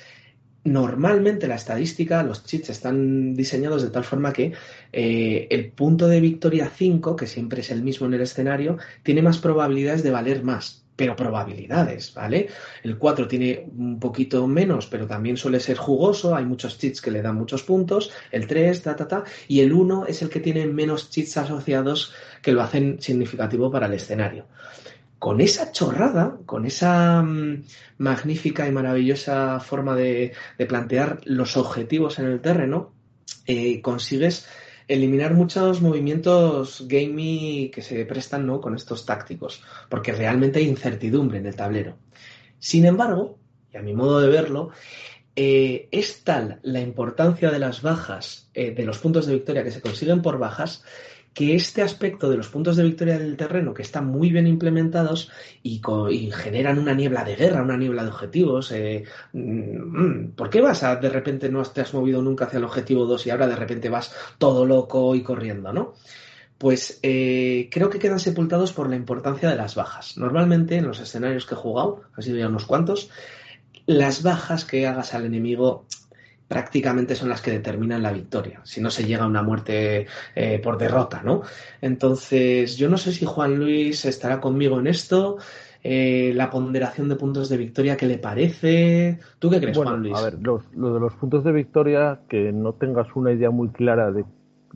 normalmente 0.65 1.49
la 1.49 1.57
estadística, 1.57 2.23
los 2.23 2.44
cheats 2.44 2.70
están 2.70 3.34
diseñados 3.34 3.83
de 3.83 3.91
tal 3.91 4.05
forma 4.05 4.33
que 4.33 4.52
eh, 4.92 5.49
el 5.51 5.73
punto 5.73 6.07
de 6.07 6.20
victoria 6.20 6.70
5, 6.73 7.17
que 7.17 7.26
siempre 7.26 7.60
es 7.62 7.70
el 7.70 7.83
mismo 7.83 8.07
en 8.07 8.15
el 8.15 8.23
escenario, 8.23 8.78
tiene 9.02 9.23
más 9.23 9.39
probabilidades 9.39 10.02
de 10.02 10.10
valer 10.12 10.44
más 10.44 10.82
pero 10.95 11.17
probabilidades, 11.17 12.12
¿vale? 12.15 12.49
El 12.83 12.99
4 12.99 13.27
tiene 13.27 13.67
un 13.77 13.99
poquito 13.99 14.47
menos, 14.47 14.87
pero 14.87 15.07
también 15.07 15.37
suele 15.37 15.61
ser 15.61 15.77
jugoso, 15.77 16.35
hay 16.35 16.45
muchos 16.45 16.79
cheats 16.79 17.01
que 17.01 17.11
le 17.11 17.23
dan 17.23 17.37
muchos 17.37 17.62
puntos, 17.62 18.11
el 18.31 18.47
3, 18.47 18.83
ta, 18.83 18.97
ta, 18.97 19.09
ta, 19.09 19.25
y 19.49 19.61
el 19.61 19.73
1 19.73 20.07
es 20.07 20.23
el 20.23 20.29
que 20.29 20.41
tiene 20.41 20.67
menos 20.67 21.11
cheats 21.11 21.37
asociados 21.37 22.12
que 22.43 22.53
lo 22.53 22.62
hacen 22.62 23.01
significativo 23.01 23.71
para 23.71 23.87
el 23.87 23.95
escenario. 23.95 24.47
con 25.19 25.41
esa 25.41 25.71
chorrada, 25.71 26.37
con 26.47 26.67
esa 26.67 27.23
mm, 27.23 27.62
magnífica 27.99 28.67
y 28.67 28.73
maravillosa 28.73 29.61
forma 29.61 29.95
de, 29.95 30.33
plantear 30.69 31.21
los 31.25 31.57
objetivos 31.57 32.19
en 32.19 32.27
el 32.27 32.41
terreno, 32.41 32.93
eh, 33.47 33.81
consigues 33.83 34.49
eliminar 34.95 35.35
muchos 35.35 35.81
movimientos 35.81 36.87
gamey 36.87 37.71
que 37.71 37.83
se 37.83 38.05
prestan 38.05 38.47
¿no? 38.47 38.61
con 38.61 38.75
estos 38.75 39.07
tácticos, 39.07 39.62
porque 39.89 40.12
realmente 40.12 40.59
hay 40.59 40.69
incertidumbre 40.69 41.39
en 41.39 41.47
el 41.47 41.57
tablero. 41.57 41.97
Sin 42.59 42.85
embargo, 42.87 43.39
y 43.73 43.77
a 43.77 43.83
mi 43.83 43.95
modo 43.95 44.21
de 44.21 44.29
verlo, 44.29 44.71
eh, 45.35 45.89
es 45.91 46.25
tal 46.25 46.61
la 46.62 46.81
importancia 46.81 47.51
de 47.51 47.59
las 47.59 47.81
bajas, 47.81 48.51
eh, 48.55 48.73
de 48.73 48.85
los 48.85 48.99
puntos 48.99 49.27
de 49.27 49.35
victoria 49.35 49.65
que 49.65 49.71
se 49.71 49.81
consiguen 49.81 50.21
por 50.21 50.39
bajas, 50.39 50.85
que 51.35 51.55
este 51.55 51.83
aspecto 51.83 52.28
de 52.28 52.36
los 52.36 52.49
puntos 52.49 52.77
de 52.77 52.85
victoria 52.85 53.19
del 53.19 53.36
terreno, 53.36 53.73
que 53.73 53.83
están 53.83 54.07
muy 54.07 54.31
bien 54.31 54.47
implementados 54.47 55.31
y, 55.62 55.81
generan 56.31 56.78
una 56.78 56.94
niebla 56.94 57.25
de 57.25 57.36
guerra, 57.36 57.62
una 57.62 57.77
niebla 57.77 58.02
de 58.02 58.11
objetivos, 58.11 58.70
eh, 58.73 59.05
mm, 59.33 60.33
¿por 60.36 60.51
qué 60.51 60.61
vas 60.61 60.83
a, 60.83 60.97
de 60.97 61.09
repente 61.09 61.49
no 61.49 61.62
te 61.62 61.81
has 61.81 61.94
movido 61.94 62.20
nunca 62.23 62.44
hacia 62.44 62.59
el 62.59 62.65
objetivo 62.65 63.07
2 63.07 63.27
y 63.27 63.31
ahora 63.31 63.49
de 63.49 63.57
repente 63.57 63.89
vas 63.89 64.15
todo 64.39 64.67
loco 64.67 65.15
y 65.15 65.23
corriendo, 65.23 65.73
¿no? 65.73 65.94
Pues 66.59 67.01
creo 67.02 67.91
que 67.91 67.99
quedan 67.99 68.20
sepultados 68.20 68.73
por 68.73 68.89
la 68.89 68.94
importancia 68.94 69.51
de 69.51 69.57
las 69.57 69.75
bajas. 69.75 70.17
Normalmente 70.17 70.77
en 70.77 70.86
los 70.86 71.01
escenarios 71.01 71.44
que 71.44 71.55
he 71.55 71.59
jugado, 71.59 72.02
han 72.15 72.23
sido 72.23 72.39
ya 72.39 72.47
unos 72.47 72.67
cuantos, 72.67 73.11
las 73.86 74.23
bajas 74.23 74.65
que 74.65 74.86
hagas 74.86 75.15
al 75.15 75.25
enemigo 75.25 75.86
prácticamente 76.53 77.15
son 77.15 77.31
las 77.31 77.41
que 77.41 77.51
determinan 77.51 78.03
la 78.03 78.13
victoria, 78.13 78.61
si 78.63 78.83
no 78.83 78.91
se 78.91 79.07
llega 79.07 79.25
a 79.25 79.27
una 79.27 79.43
muerte 79.43 80.07
eh, 80.35 80.61
por 80.63 80.77
derrota, 80.77 81.23
¿no? 81.25 81.41
Entonces, 81.81 82.77
yo 82.77 82.91
no 82.91 82.99
sé 82.99 83.13
si 83.13 83.25
Juan 83.25 83.57
Luis 83.57 84.05
estará 84.05 84.39
conmigo 84.39 84.79
en 84.79 84.87
esto, 84.87 85.39
eh, 85.83 86.33
la 86.35 86.51
ponderación 86.51 87.09
de 87.09 87.17
puntos 87.17 87.49
de 87.49 87.57
victoria, 87.57 87.97
¿qué 87.97 88.05
le 88.05 88.19
parece? 88.19 89.19
¿Tú 89.39 89.49
qué 89.49 89.61
crees, 89.61 89.79
Juan 89.79 90.03
Luis? 90.03 90.15
A 90.15 90.25
ver, 90.25 90.39
lo 90.43 90.59
de 90.93 91.01
los 91.01 91.15
puntos 91.15 91.43
de 91.43 91.53
victoria, 91.53 92.21
que 92.29 92.53
no 92.53 92.75
tengas 92.75 93.07
una 93.15 93.33
idea 93.33 93.49
muy 93.49 93.71
clara 93.71 94.13
de, 94.13 94.27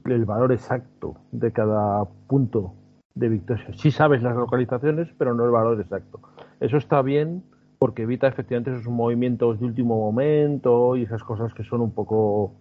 del 0.07 0.25
valor 0.25 0.53
exacto 0.53 1.19
de 1.31 1.53
cada 1.53 2.07
punto 2.27 2.73
de 3.15 3.29
victoria. 3.29 3.67
Sí 3.77 3.91
sabes 3.91 4.23
las 4.23 4.35
localizaciones, 4.35 5.09
pero 5.19 5.35
no 5.35 5.45
el 5.45 5.51
valor 5.51 5.79
exacto. 5.79 6.23
Eso 6.59 6.79
está 6.79 7.03
bien 7.03 7.43
porque 7.79 8.03
evita 8.03 8.27
efectivamente 8.27 8.73
esos 8.73 8.93
movimientos 8.93 9.61
de 9.61 9.67
último 9.67 9.97
momento 9.97 10.97
y 10.97 11.03
esas 11.03 11.23
cosas 11.23 11.53
que 11.55 11.65
son 11.65 11.81
un 11.81 11.93
poco 11.93 12.53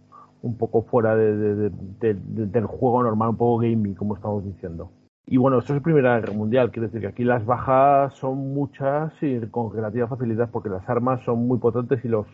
un 0.41 0.57
poco 0.57 0.83
fuera 0.83 1.15
de, 1.15 1.71
del 1.71 2.65
juego 2.65 3.01
normal, 3.01 3.29
un 3.29 3.37
poco 3.37 3.57
gaming, 3.57 3.95
como 3.95 4.15
estamos 4.15 4.45
diciendo. 4.45 4.91
Y 5.25 5.37
bueno, 5.37 5.57
esto 5.57 5.75
es 5.75 5.81
Primera 5.81 6.19
Guerra 6.19 6.33
Mundial, 6.33 6.69
quiere 6.69 6.87
decir 6.87 7.01
que 7.01 7.07
aquí 7.07 7.23
las 7.23 7.43
bajas 7.45 8.13
son 8.13 8.53
muchas 8.53 9.11
y 9.23 9.39
con 9.47 9.73
relativa 9.73 10.07
facilidad 10.07 10.51
porque 10.51 10.69
las 10.69 10.87
armas 10.87 11.23
son 11.23 11.47
muy 11.47 11.57
potentes 11.57 12.05
y 12.05 12.09
los 12.09 12.27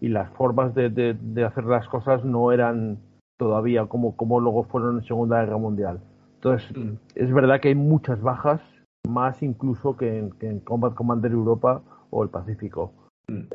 y 0.00 0.08
las 0.08 0.30
formas 0.30 0.74
de, 0.74 1.44
hacer 1.44 1.64
las 1.64 1.88
cosas 1.88 2.24
no 2.24 2.52
eran 2.52 2.98
todavía 3.36 3.86
como, 3.86 4.16
como 4.16 4.40
luego 4.40 4.62
fueron 4.64 4.98
en 4.98 5.04
Segunda 5.04 5.40
Guerra 5.40 5.58
Mundial. 5.58 6.00
Entonces, 6.36 6.74
mm. 6.76 6.92
es 7.16 7.32
verdad 7.32 7.60
que 7.60 7.68
hay 7.68 7.74
muchas 7.74 8.22
bajas, 8.22 8.60
más 9.08 9.42
incluso 9.42 9.96
que 9.96 10.18
en, 10.18 10.30
que 10.30 10.48
en 10.48 10.60
Combat 10.60 10.94
Commander 10.94 11.32
Europa 11.32 11.82
o 12.10 12.22
el 12.22 12.30
Pacífico. 12.30 12.92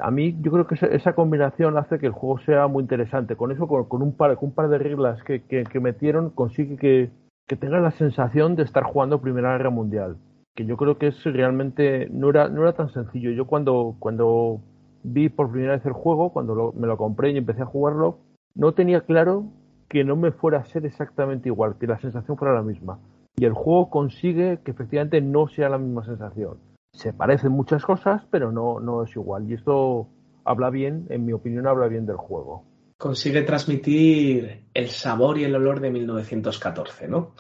A 0.02 0.12
mí 0.12 0.38
yo 0.42 0.52
creo 0.52 0.68
que 0.68 0.76
esa 0.96 1.14
combinación 1.14 1.78
hace 1.78 1.98
que 1.98 2.06
el 2.06 2.12
juego 2.12 2.38
sea 2.40 2.68
muy 2.68 2.82
interesante. 2.82 3.36
Con 3.36 3.52
eso, 3.52 3.68
con, 3.68 4.02
un, 4.04 4.16
par, 4.16 4.38
un 4.40 4.54
par 4.54 4.70
de 4.70 4.78
reglas 4.78 5.24
que, 5.24 5.42
que, 5.42 5.80
metieron, 5.80 6.30
consigue 6.30 6.78
que, 6.78 7.10
que 7.48 7.56
tenga 7.56 7.80
la 7.80 7.92
sensación 7.92 8.56
de 8.56 8.64
estar 8.64 8.84
jugando 8.84 9.22
Primera 9.22 9.58
Guerra 9.58 9.72
Mundial. 9.72 10.18
Que 10.56 10.66
yo 10.66 10.78
creo 10.78 11.00
que 11.00 11.08
es 11.08 11.24
realmente 11.24 12.08
no 12.12 12.30
era, 12.30 12.50
no 12.50 12.62
era 12.62 12.74
tan 12.74 12.90
sencillo. 12.90 13.32
Yo 13.32 13.48
cuando, 13.48 13.96
cuando 13.98 14.62
vi 15.02 15.30
por 15.30 15.52
primera 15.52 15.74
vez 15.74 15.86
el 15.88 15.94
juego, 15.94 16.32
cuando 16.32 16.72
me 16.78 16.86
lo 16.86 16.96
compré 16.96 17.32
y 17.32 17.38
empecé 17.38 17.64
a 17.64 17.66
jugarlo, 17.66 18.20
no 18.54 18.74
tenía 18.74 19.02
claro 19.02 19.46
que 19.90 20.04
no 20.04 20.16
me 20.16 20.32
fuera 20.32 20.60
a 20.60 20.66
ser 20.66 20.86
exactamente 20.86 21.50
igual, 21.50 21.78
que 21.80 21.88
la 21.88 22.00
sensación 22.00 22.38
fuera 22.38 22.54
la 22.54 22.62
misma. 22.62 23.00
Y 23.36 23.46
el 23.46 23.54
juego 23.54 23.90
consigue 23.90 24.60
que 24.64 24.70
efectivamente 24.70 25.20
no 25.20 25.48
sea 25.48 25.70
la 25.70 25.80
misma 25.80 26.06
sensación 26.06 26.58
se 26.94 27.12
parecen 27.12 27.52
muchas 27.52 27.84
cosas, 27.84 28.22
pero 28.30 28.52
no, 28.52 28.80
no 28.80 29.04
es 29.04 29.16
igual. 29.16 29.50
Y 29.50 29.56
esto 29.56 30.08
habla 30.46 30.70
bien, 30.70 31.08
en 31.10 31.26
mi 31.26 31.34
opinión, 31.34 31.68
habla 31.68 31.88
bien 31.88 32.06
del 32.06 32.18
juego. 32.18 32.66
Consigue 32.98 33.42
transmitir 33.42 34.66
el 34.74 34.90
sabor 34.90 35.38
y 35.38 35.44
el 35.44 35.56
olor 35.56 35.80
de 35.80 35.90
1914, 35.90 37.08
¿no? 37.08 37.34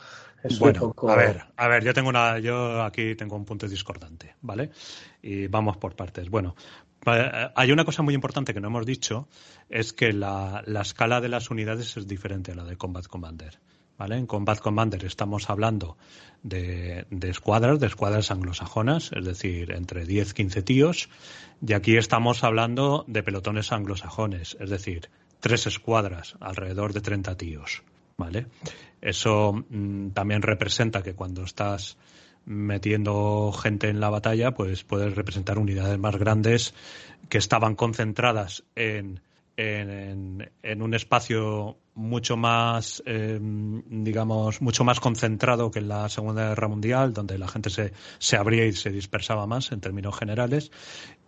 Es 0.43 0.59
bueno, 0.59 0.93
a 1.07 1.15
ver, 1.15 1.41
a 1.55 1.67
ver, 1.69 1.85
yo 1.85 1.93
tengo 1.93 2.09
una, 2.09 2.37
yo 2.37 2.83
aquí 2.83 3.15
tengo 3.15 3.37
un 3.37 3.45
punto 3.45 3.65
discordante, 3.65 4.35
¿vale? 4.41 4.71
Y 5.21 5.47
vamos 5.47 5.77
por 5.77 5.95
partes. 5.95 6.29
Bueno, 6.29 6.53
eh, 7.05 7.49
hay 7.55 7.71
una 7.71 7.85
cosa 7.85 8.03
muy 8.03 8.13
importante 8.13 8.53
que 8.53 8.59
no 8.59 8.67
hemos 8.67 8.85
dicho, 8.85 9.29
es 9.69 9.93
que 9.93 10.11
la, 10.11 10.61
la 10.65 10.81
escala 10.81 11.21
de 11.21 11.29
las 11.29 11.49
unidades 11.49 11.95
es 11.95 12.07
diferente 12.07 12.51
a 12.51 12.55
la 12.55 12.65
de 12.65 12.75
Combat 12.75 13.07
Commander. 13.07 13.57
En 13.99 14.27
Combat 14.27 14.59
Commander 14.59 15.05
estamos 15.05 15.49
hablando 15.49 15.97
de, 16.41 17.05
escuadras, 17.21 17.79
de 17.79 17.87
escuadras 17.87 18.31
anglosajonas, 18.31 19.11
es 19.15 19.23
decir, 19.23 19.71
entre 19.71 20.05
10, 20.05 20.33
15 20.33 20.61
tíos, 20.61 21.09
y 21.65 21.73
aquí 21.73 21.95
estamos 21.95 22.43
hablando 22.43 23.05
de 23.07 23.23
pelotones 23.23 23.71
anglosajones, 23.71 24.57
es 24.59 24.69
decir, 24.69 25.09
tres 25.39 25.67
escuadras, 25.67 26.35
alrededor 26.41 26.91
de 26.91 27.01
30 27.01 27.37
tíos, 27.37 27.83
¿vale? 28.17 28.47
Eso 29.01 29.63
mm, 29.69 30.09
también 30.09 30.41
representa 30.41 31.01
que 31.01 31.13
cuando 31.13 31.43
estás 31.43 31.97
metiendo 32.45 33.53
gente 33.53 33.87
en 33.87 34.01
la 34.01 34.09
batalla, 34.09 34.51
pues 34.51 34.83
puedes 34.83 35.15
representar 35.15 35.57
unidades 35.57 35.97
más 35.97 36.17
grandes 36.17 36.73
que 37.29 37.37
estaban 37.37 37.75
concentradas 37.75 38.63
en 38.75 39.21
en, 39.57 40.49
en, 40.63 40.81
un 40.81 40.93
espacio 40.93 41.77
mucho 41.95 42.37
más, 42.37 43.03
em, 43.05 44.03
digamos, 44.03 44.61
mucho 44.61 44.83
más 44.83 44.99
concentrado 44.99 45.69
que 45.71 45.79
en 45.79 45.87
la 45.89 46.09
Segunda 46.09 46.49
Guerra 46.49 46.67
Mundial, 46.67 47.13
donde 47.13 47.37
la 47.37 47.47
gente 47.47 47.69
se, 47.69 47.93
se 48.19 48.37
abría 48.37 48.65
y 48.65 48.73
se 48.73 48.89
dispersaba 48.89 49.45
más 49.47 49.71
en 49.71 49.81
términos 49.81 50.17
generales. 50.17 50.71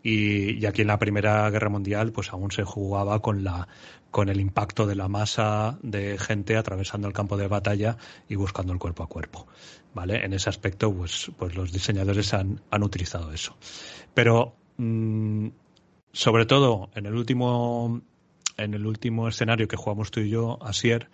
Y, 0.01 0.59
y, 0.59 0.65
aquí 0.65 0.81
en 0.81 0.87
la 0.87 0.99
Primera 0.99 1.49
Guerra 1.49 1.69
Mundial, 1.69 2.11
pues 2.11 2.31
aún 2.31 2.51
se 2.51 2.63
jugaba 2.63 3.19
con 3.21 3.43
la 3.43 3.67
con 4.15 4.29
el 4.29 4.39
impacto 4.39 4.87
de 4.87 4.95
la 4.95 5.09
masa 5.09 5.77
de 5.81 6.17
gente 6.17 6.55
atravesando 6.55 7.05
el 7.05 7.13
campo 7.13 7.35
de 7.35 7.49
batalla 7.49 7.97
y 8.29 8.35
buscando 8.35 8.71
el 8.71 8.79
cuerpo 8.79 9.03
a 9.03 9.07
cuerpo. 9.07 9.45
¿Vale? 9.93 10.23
En 10.23 10.31
ese 10.31 10.49
aspecto, 10.49 10.93
pues, 10.93 11.31
pues 11.37 11.53
los 11.53 11.73
diseñadores 11.73 12.33
han, 12.33 12.61
han 12.71 12.83
utilizado 12.83 13.33
eso. 13.33 13.57
Pero 14.13 14.55
mm, 14.77 15.49
sobre 16.13 16.45
todo 16.45 16.91
en 16.95 17.07
el 17.07 17.13
último 17.13 18.01
en 18.57 18.73
el 18.73 18.85
último 18.85 19.27
escenario 19.27 19.67
que 19.67 19.77
jugamos 19.77 20.11
tú 20.11 20.21
y 20.21 20.29
yo, 20.29 20.59
Asier, 20.61 21.09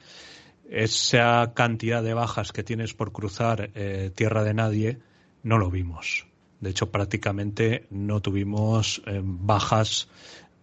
esa 0.70 1.52
cantidad 1.54 2.02
de 2.02 2.14
bajas 2.14 2.52
que 2.52 2.64
tienes 2.64 2.94
por 2.94 3.12
cruzar 3.12 3.72
eh, 3.76 4.12
tierra 4.16 4.44
de 4.44 4.54
nadie, 4.54 5.00
no 5.44 5.58
lo 5.58 5.70
vimos. 5.70 6.28
De 6.62 6.70
hecho, 6.70 6.92
prácticamente 6.92 7.88
no 7.90 8.22
tuvimos 8.22 9.02
eh, 9.06 9.22
bajas 9.24 10.08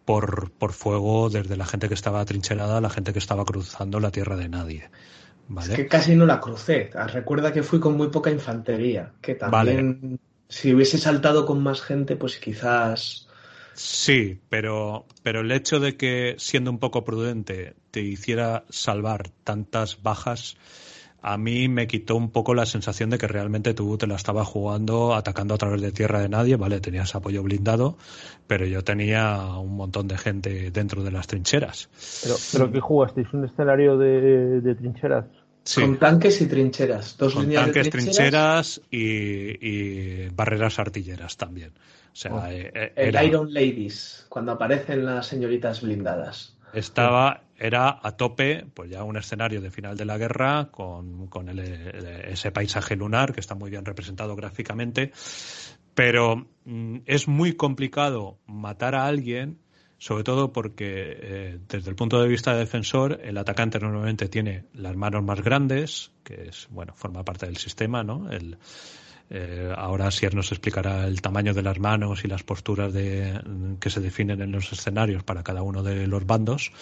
por, 0.05 0.51
por 0.53 0.73
fuego 0.73 1.29
desde 1.29 1.57
la 1.57 1.67
gente 1.67 1.89
que 1.89 1.95
estaba 1.95 2.25
trincherada 2.25 2.79
a 2.79 2.81
la 2.81 2.89
gente 2.89 3.13
que 3.13 3.19
estaba 3.19 3.45
cruzando 3.45 4.01
la 4.01 4.11
tierra 4.11 4.37
de 4.37 4.49
nadie. 4.49 4.91
¿Vale? 5.49 5.73
Es 5.73 5.77
que 5.77 5.87
casi 5.87 6.15
no 6.15 6.25
la 6.25 6.41
crucé. 6.41 6.91
Recuerda 7.13 7.53
que 7.53 7.63
fui 7.63 7.81
con 7.81 7.97
muy 7.97 8.09
poca 8.09 8.31
infantería. 8.31 9.13
Que 9.21 9.35
también, 9.35 10.19
si 10.49 10.75
hubiese 10.75 10.99
saltado 10.99 11.45
con 11.45 11.63
más 11.63 11.81
gente, 11.83 12.17
pues 12.17 12.39
quizás 12.39 13.28
Sí, 13.79 14.41
pero, 14.49 15.07
pero 15.23 15.43
el 15.43 15.53
hecho 15.53 15.79
de 15.79 15.97
que, 15.97 16.35
siendo 16.37 16.69
un 16.69 16.81
poco 16.81 17.05
prudente, 17.05 17.75
te 17.93 18.01
hiciera 18.01 18.65
salvar 18.71 19.29
tantas 19.45 20.03
bajas, 20.03 20.57
a 21.23 21.39
mí 21.39 21.69
me 21.69 21.87
quitó 21.87 22.17
un 22.17 22.33
poco 22.33 22.55
la 22.55 22.67
sensación 22.67 23.09
de 23.11 23.19
que 23.19 23.29
realmente 23.29 23.75
tú 23.75 23.97
te 23.97 24.09
la 24.09 24.17
estabas 24.17 24.49
jugando 24.49 25.15
atacando 25.15 25.55
a 25.55 25.59
través 25.59 25.81
de 25.81 25.93
tierra 25.93 26.21
de 26.21 26.29
nadie, 26.29 26.57
¿vale? 26.57 26.81
Tenías 26.81 27.15
apoyo 27.15 27.45
blindado, 27.45 27.97
pero 28.49 28.67
yo 28.67 28.83
tenía 28.83 29.45
un 29.59 29.77
montón 29.77 30.09
de 30.09 30.19
gente 30.19 30.73
dentro 30.73 31.05
de 31.05 31.13
las 31.13 31.29
trincheras. 31.29 31.89
¿Pero, 32.25 32.35
pero 32.51 32.73
qué 32.73 32.81
jugasteis? 32.81 33.33
¿Un 33.33 33.45
escenario 33.45 33.97
de, 33.97 34.75
trincheras? 34.75 35.27
Sí. 35.63 35.83
Con 35.83 35.99
tanques 35.99 36.41
y 36.41 36.47
trincheras. 36.47 37.17
Dos 37.17 37.33
Con 37.33 37.53
tanques, 37.53 37.91
trincheras, 37.91 38.81
y 38.91 40.27
barreras 40.31 40.81
artilleras 40.81 41.37
también. 41.37 41.71
Sea, 42.19 42.35
oh. 42.35 42.47
eh, 42.49 42.69
eh, 42.75 42.93
el 42.97 43.27
Iron 43.27 43.55
Ladies, 43.55 44.27
cuando 44.29 44.51
aparecen 44.51 45.05
las 45.05 45.25
señoritas 45.25 45.83
blindadas. 45.83 46.59
Estaba, 46.73 47.45
era 47.57 48.01
a 48.03 48.17
tope, 48.17 48.67
pues 48.75 48.91
ya 48.91 49.05
un 49.05 49.17
escenario 49.17 49.61
de 49.61 49.71
final 49.71 49.97
de 49.97 50.05
la 50.05 50.19
guerra 50.19 50.69
con, 50.73 51.29
con 51.29 51.49
ese 51.49 52.51
paisaje 52.51 52.97
lunar 52.97 53.33
que 53.33 53.39
está 53.39 53.55
muy 53.55 53.71
bien 53.71 53.85
representado 53.85 54.35
gráficamente, 54.35 55.13
pero 55.95 56.49
mm, 56.65 56.97
es 57.07 57.29
muy 57.29 57.53
complicado 57.53 58.41
matar 58.47 58.97
a 58.97 59.07
alguien, 59.07 59.61
sobre 59.99 60.25
todo 60.25 60.53
porque 60.53 61.17
eh, 61.21 61.59
desde 61.69 61.89
el 61.89 61.95
punto 61.95 62.21
de 62.21 62.27
vista 62.27 62.53
de 62.53 62.59
defensor, 62.59 63.21
el 63.23 63.39
atacante 63.39 63.79
normalmente 63.79 64.29
tiene 64.29 64.65
las 64.75 64.97
manos 64.97 65.23
más 65.23 65.41
grandes, 65.41 66.11
que 66.25 66.49
es, 66.49 66.67
bueno, 66.69 66.95
forma 66.97 67.25
parte 67.25 67.47
del 67.47 67.59
sistema, 67.59 68.03
¿no? 68.03 68.29
El, 68.29 68.59
Eh, 69.31 69.73
ahora 69.77 70.11
Sier 70.11 70.35
nos 70.35 70.53
explicará 70.53 71.07
el 71.07 71.21
tamaño 71.21 71.53
de 71.53 71.63
las 71.63 71.79
manos 71.79 72.25
y 72.25 72.29
las 72.29 72.43
posturas 72.43 72.93
de, 72.93 73.41
que 73.81 73.91
se 73.91 74.01
definen 74.01 74.41
en 74.41 74.53
los 74.53 74.73
escenarios 74.73 75.23
para 75.23 75.43
cada 75.43 75.63
uno 75.63 75.83
de 75.83 76.07
los 76.07 76.25
bandos. 76.27 76.73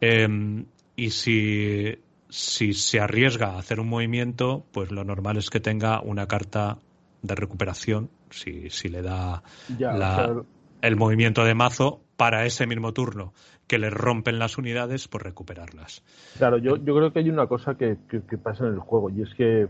Em, 0.00 0.64
y 0.96 1.10
si, 1.10 1.96
si 2.28 2.72
se 2.72 3.00
arriesga 3.00 3.50
a 3.54 3.58
hacer 3.58 3.80
un 3.80 3.88
movimiento, 3.88 4.64
pues 4.72 4.90
lo 4.90 5.04
normal 5.04 5.36
es 5.36 5.50
que 5.50 5.60
tenga 5.60 6.00
una 6.00 6.26
carta 6.26 6.78
de 7.22 7.34
recuperación, 7.34 8.10
si, 8.30 8.70
si 8.70 8.88
le 8.88 9.02
da 9.02 9.42
Ya, 9.78 9.92
la- 9.92 10.42
el 10.82 10.96
movimiento 10.96 11.44
de 11.44 11.54
mazo 11.54 12.00
para 12.16 12.46
ese 12.46 12.66
mismo 12.66 12.92
turno 12.92 13.34
que 13.66 13.78
le 13.78 13.90
rompen 13.90 14.38
las 14.38 14.58
unidades, 14.58 15.06
pues 15.08 15.22
recuperarlas. 15.22 16.02
Claro, 16.38 16.58
yo, 16.58 16.76
yo 16.76 16.96
creo 16.96 17.12
que 17.12 17.20
hay 17.20 17.30
una 17.30 17.46
cosa 17.46 17.76
que, 17.76 17.98
que- 18.08 18.22
que 18.22 18.38
pasa 18.38 18.66
en 18.66 18.74
el 18.74 18.80
juego 18.80 19.10
y 19.10 19.22
es 19.22 19.34
que 19.34 19.68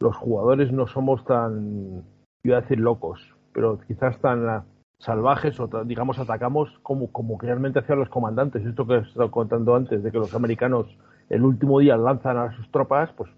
los 0.00 0.16
jugadores 0.16 0.72
no 0.72 0.86
somos 0.86 1.24
tan, 1.24 2.04
iba 2.42 2.58
a 2.58 2.60
decir 2.60 2.80
locos, 2.80 3.20
pero 3.52 3.78
quizás 3.86 4.18
tan 4.20 4.48
ah, 4.48 4.64
salvajes 4.98 5.58
o 5.60 5.68
digamos 5.84 6.18
atacamos 6.18 6.68
como, 6.82 7.10
como 7.12 7.38
que 7.38 7.46
realmente 7.46 7.80
hacían 7.80 7.98
los 7.98 8.08
comandantes. 8.08 8.64
Esto 8.64 8.86
que 8.86 8.94
he 8.94 8.98
estado 8.98 9.30
contando 9.30 9.74
antes 9.74 10.02
de 10.02 10.10
que 10.10 10.18
los 10.18 10.34
americanos 10.34 10.86
el 11.28 11.44
último 11.44 11.80
día 11.80 11.96
lanzan 11.96 12.38
a 12.38 12.56
sus 12.56 12.70
tropas, 12.70 13.10
pues 13.16 13.30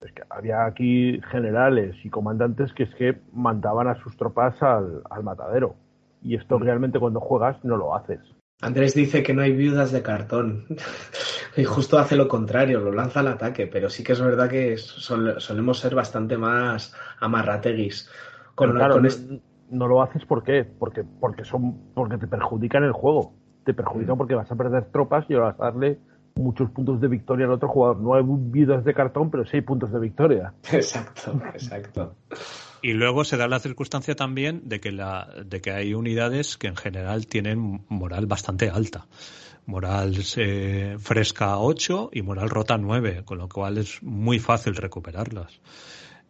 es 0.00 0.12
que 0.12 0.22
había 0.28 0.66
aquí 0.66 1.20
generales 1.30 1.96
y 2.04 2.10
comandantes 2.10 2.72
que 2.74 2.82
es 2.84 2.94
que 2.96 3.18
mandaban 3.32 3.88
a 3.88 3.94
sus 4.02 4.16
tropas 4.16 4.62
al, 4.62 5.02
al 5.08 5.22
matadero. 5.22 5.76
Y 6.22 6.36
esto 6.36 6.58
realmente 6.58 6.98
cuando 6.98 7.20
juegas 7.20 7.62
no 7.64 7.76
lo 7.76 7.94
haces. 7.94 8.20
Andrés 8.60 8.94
dice 8.94 9.22
que 9.22 9.34
no 9.34 9.42
hay 9.42 9.52
viudas 9.52 9.92
de 9.92 10.02
cartón. 10.02 10.66
y 11.56 11.64
justo 11.64 11.98
hace 11.98 12.16
lo 12.16 12.28
contrario, 12.28 12.80
lo 12.80 12.92
lanza 12.92 13.20
al 13.20 13.28
ataque. 13.28 13.66
Pero 13.66 13.88
sí 13.90 14.02
que 14.02 14.12
es 14.12 14.20
verdad 14.20 14.48
que 14.48 14.76
sol- 14.76 15.36
solemos 15.38 15.78
ser 15.78 15.94
bastante 15.94 16.36
más 16.36 16.94
amarrateguis. 17.20 18.08
Con, 18.54 18.72
claro, 18.72 18.94
con 18.94 19.02
no, 19.02 19.08
este- 19.08 19.40
no 19.70 19.88
lo 19.88 20.02
haces 20.02 20.24
¿por 20.24 20.42
qué? 20.42 20.64
Porque, 20.64 21.04
porque 21.20 21.44
son, 21.44 21.92
porque 21.94 22.18
te 22.18 22.26
perjudican 22.26 22.84
el 22.84 22.92
juego. 22.92 23.34
Te 23.64 23.72
Mm. 23.72 23.76
perjudican 23.76 24.18
porque 24.18 24.34
vas 24.34 24.50
a 24.50 24.56
perder 24.56 24.84
tropas 24.92 25.24
y 25.28 25.34
vas 25.34 25.58
a 25.58 25.64
darle 25.64 25.98
muchos 26.36 26.70
puntos 26.70 27.00
de 27.00 27.08
victoria 27.08 27.46
al 27.46 27.52
otro 27.52 27.68
jugador. 27.68 28.00
No 28.00 28.14
hay 28.14 28.24
vidas 28.26 28.84
de 28.84 28.92
cartón, 28.92 29.30
pero 29.30 29.44
sí 29.44 29.50
hay 29.56 29.62
puntos 29.62 29.92
de 29.92 30.00
victoria. 30.00 30.52
Exacto, 30.72 31.40
exacto. 31.54 32.16
Y 32.82 32.92
luego 32.92 33.24
se 33.24 33.36
da 33.38 33.48
la 33.48 33.60
circunstancia 33.60 34.14
también 34.14 34.68
de 34.68 34.78
que, 34.80 34.92
la, 34.92 35.28
de 35.46 35.60
que 35.62 35.70
hay 35.70 35.94
unidades 35.94 36.58
que 36.58 36.66
en 36.66 36.76
general 36.76 37.26
tienen 37.26 37.84
moral 37.88 38.26
bastante 38.26 38.68
alta. 38.68 39.06
Moral 39.66 40.14
eh, 40.36 40.96
fresca 40.98 41.58
8 41.58 42.10
y 42.12 42.22
moral 42.22 42.50
rota 42.50 42.76
9, 42.76 43.22
con 43.24 43.38
lo 43.38 43.48
cual 43.48 43.78
es 43.78 44.02
muy 44.02 44.38
fácil 44.38 44.76
recuperarlas. 44.76 45.60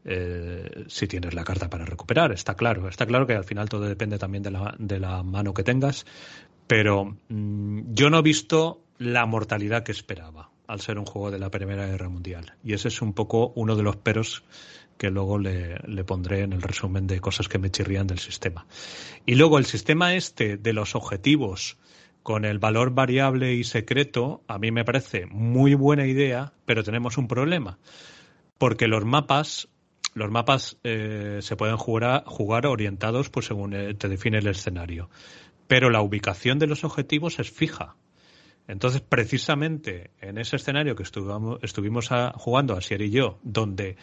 Eh, 0.05 0.85
si 0.87 1.07
tienes 1.07 1.35
la 1.35 1.45
carta 1.45 1.71
para 1.71 1.85
recuperar, 1.85 2.31
está 2.33 2.55
claro. 2.55 2.89
Está 2.89 3.07
claro 3.07 3.27
que 3.27 3.35
al 3.35 3.45
final 3.45 3.69
todo 3.69 3.83
depende 3.83 4.19
también 4.19 4.43
de 4.43 4.51
la, 4.51 4.75
de 4.79 5.01
la 5.01 5.23
mano 5.23 5.55
que 5.55 5.63
tengas, 5.63 6.05
pero 6.67 7.17
mm, 7.29 7.95
yo 7.95 8.11
no 8.11 8.19
he 8.19 8.23
visto 8.23 8.85
la 8.99 9.27
mortalidad 9.27 9.83
que 9.83 9.93
esperaba 9.93 10.51
al 10.67 10.81
ser 10.81 10.99
un 10.99 11.07
juego 11.07 11.31
de 11.31 11.39
la 11.39 11.51
Primera 11.51 11.87
Guerra 11.87 12.09
Mundial. 12.09 12.55
Y 12.63 12.75
ese 12.75 12.89
es 12.89 13.03
un 13.03 13.15
poco 13.15 13.53
uno 13.57 13.77
de 13.77 13.83
los 13.83 13.97
peros 13.97 14.45
que 14.97 15.11
luego 15.11 15.39
le, 15.39 15.77
le 15.87 16.05
pondré 16.05 16.43
en 16.43 16.53
el 16.53 16.63
resumen 16.63 17.07
de 17.07 17.21
cosas 17.21 17.49
que 17.49 17.59
me 17.59 17.71
chirrían 17.71 18.07
del 18.07 18.19
sistema. 18.19 18.67
Y 19.27 19.35
luego 19.35 19.59
el 19.59 19.67
sistema 19.67 20.15
este 20.15 20.57
de 20.57 20.73
los 20.73 20.95
objetivos 20.95 21.77
con 22.25 22.47
el 22.47 22.59
valor 22.59 22.95
variable 22.95 23.53
y 23.53 23.65
secreto, 23.65 24.43
a 24.49 24.59
mí 24.59 24.73
me 24.73 24.83
parece 24.83 25.27
muy 25.27 25.75
buena 25.75 26.07
idea, 26.07 26.55
pero 26.65 26.83
tenemos 26.83 27.19
un 27.19 27.29
problema. 27.29 27.79
Porque 28.57 28.89
los 28.89 29.05
mapas, 29.05 29.69
los 30.15 30.31
mapas 30.31 30.79
eh, 30.85 31.41
se 31.43 31.55
pueden 31.55 31.77
jugar, 31.77 32.25
jugar 32.25 32.67
orientados 32.67 33.29
pues 33.29 33.45
según 33.45 33.75
eh, 33.75 33.93
te 33.93 34.09
define 34.09 34.39
el 34.39 34.47
escenario. 34.47 35.11
Pero 35.69 35.91
la 35.91 36.01
ubicación 36.01 36.59
de 36.59 36.67
los 36.67 36.83
objetivos 36.83 37.39
es 37.41 37.51
fija. 37.51 37.97
Entonces, 38.69 39.03
precisamente 39.03 40.11
en 40.23 40.39
ese 40.39 40.57
escenario 40.57 40.97
que 40.97 41.03
estuvimos, 41.03 42.09
jugando 42.37 42.75
Asier 42.75 43.03
y 43.03 43.11
yo, 43.11 43.39
donde 43.43 43.97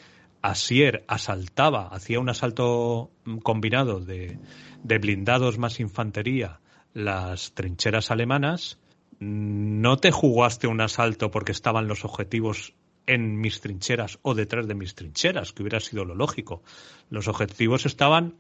Asier 0.43 1.03
asaltaba, 1.07 1.87
hacía 1.87 2.19
un 2.19 2.29
asalto 2.29 3.09
mm, 3.25 3.37
combinado 3.39 3.99
de, 3.99 4.37
de 4.83 4.97
blindados 4.99 5.57
más 5.57 5.79
infantería, 5.79 6.59
las 6.93 7.53
trincheras 7.53 8.11
alemanas, 8.11 8.79
no 9.19 9.97
te 9.97 10.11
jugaste 10.11 10.67
un 10.67 10.81
asalto 10.81 11.31
porque 11.31 11.51
estaban 11.51 11.87
los 11.87 12.05
objetivos 12.05 12.73
en 13.05 13.39
mis 13.39 13.61
trincheras 13.61 14.19
o 14.21 14.33
detrás 14.33 14.67
de 14.67 14.75
mis 14.75 14.95
trincheras, 14.95 15.53
que 15.53 15.63
hubiera 15.63 15.79
sido 15.79 16.05
lo 16.05 16.15
lógico. 16.15 16.63
Los 17.09 17.27
objetivos 17.27 17.85
estaban 17.85 18.35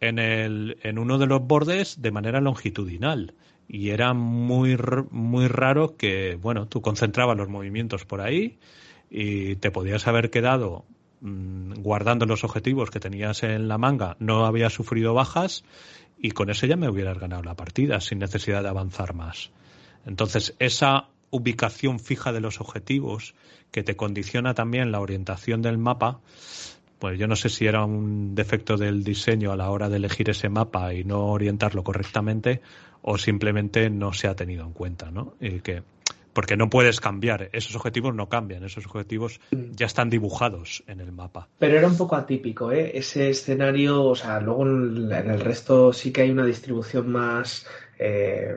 en, 0.00 0.18
el, 0.18 0.78
en 0.82 0.98
uno 0.98 1.18
de 1.18 1.26
los 1.26 1.46
bordes 1.46 2.00
de 2.00 2.10
manera 2.10 2.40
longitudinal 2.40 3.34
y 3.68 3.90
era 3.90 4.12
muy, 4.14 4.76
muy 5.10 5.48
raro 5.48 5.96
que, 5.96 6.38
bueno, 6.40 6.66
tú 6.66 6.82
concentrabas 6.82 7.36
los 7.36 7.48
movimientos 7.48 8.04
por 8.04 8.20
ahí 8.20 8.58
y 9.10 9.56
te 9.56 9.70
podías 9.70 10.06
haber 10.06 10.30
quedado 10.30 10.84
mm, 11.20 11.74
guardando 11.80 12.26
los 12.26 12.44
objetivos 12.44 12.90
que 12.90 13.00
tenías 13.00 13.42
en 13.42 13.68
la 13.68 13.78
manga, 13.78 14.16
no 14.18 14.44
habías 14.44 14.72
sufrido 14.72 15.14
bajas 15.14 15.64
y 16.22 16.30
con 16.30 16.48
eso 16.48 16.66
ya 16.66 16.76
me 16.76 16.88
hubieras 16.88 17.18
ganado 17.18 17.42
la 17.42 17.56
partida 17.56 18.00
sin 18.00 18.20
necesidad 18.20 18.62
de 18.62 18.68
avanzar 18.68 19.12
más. 19.12 19.50
Entonces, 20.06 20.54
esa 20.60 21.08
ubicación 21.30 21.98
fija 21.98 22.32
de 22.32 22.40
los 22.40 22.60
objetivos 22.60 23.34
que 23.72 23.82
te 23.82 23.96
condiciona 23.96 24.54
también 24.54 24.92
la 24.92 25.00
orientación 25.00 25.62
del 25.62 25.78
mapa, 25.78 26.20
pues 27.00 27.18
yo 27.18 27.26
no 27.26 27.34
sé 27.34 27.48
si 27.48 27.66
era 27.66 27.84
un 27.84 28.36
defecto 28.36 28.76
del 28.76 29.02
diseño 29.02 29.50
a 29.50 29.56
la 29.56 29.68
hora 29.70 29.88
de 29.88 29.96
elegir 29.96 30.30
ese 30.30 30.48
mapa 30.48 30.94
y 30.94 31.02
no 31.02 31.26
orientarlo 31.26 31.82
correctamente 31.82 32.60
o 33.02 33.18
simplemente 33.18 33.90
no 33.90 34.12
se 34.12 34.28
ha 34.28 34.36
tenido 34.36 34.64
en 34.64 34.72
cuenta, 34.72 35.10
¿no? 35.10 35.34
Y 35.40 35.60
que 35.60 35.82
porque 36.32 36.56
no 36.56 36.68
puedes 36.70 37.00
cambiar, 37.00 37.50
esos 37.52 37.76
objetivos 37.76 38.14
no 38.14 38.28
cambian, 38.28 38.64
esos 38.64 38.86
objetivos 38.86 39.40
ya 39.50 39.86
están 39.86 40.10
dibujados 40.10 40.82
en 40.86 41.00
el 41.00 41.12
mapa. 41.12 41.48
Pero 41.58 41.78
era 41.78 41.86
un 41.86 41.96
poco 41.96 42.16
atípico, 42.16 42.72
¿eh? 42.72 42.92
Ese 42.94 43.30
escenario, 43.30 44.04
o 44.04 44.14
sea, 44.14 44.40
luego 44.40 44.66
en 44.66 45.12
el 45.12 45.40
resto 45.40 45.92
sí 45.92 46.12
que 46.12 46.22
hay 46.22 46.30
una 46.30 46.46
distribución 46.46 47.10
más... 47.10 47.66
eh, 47.98 48.56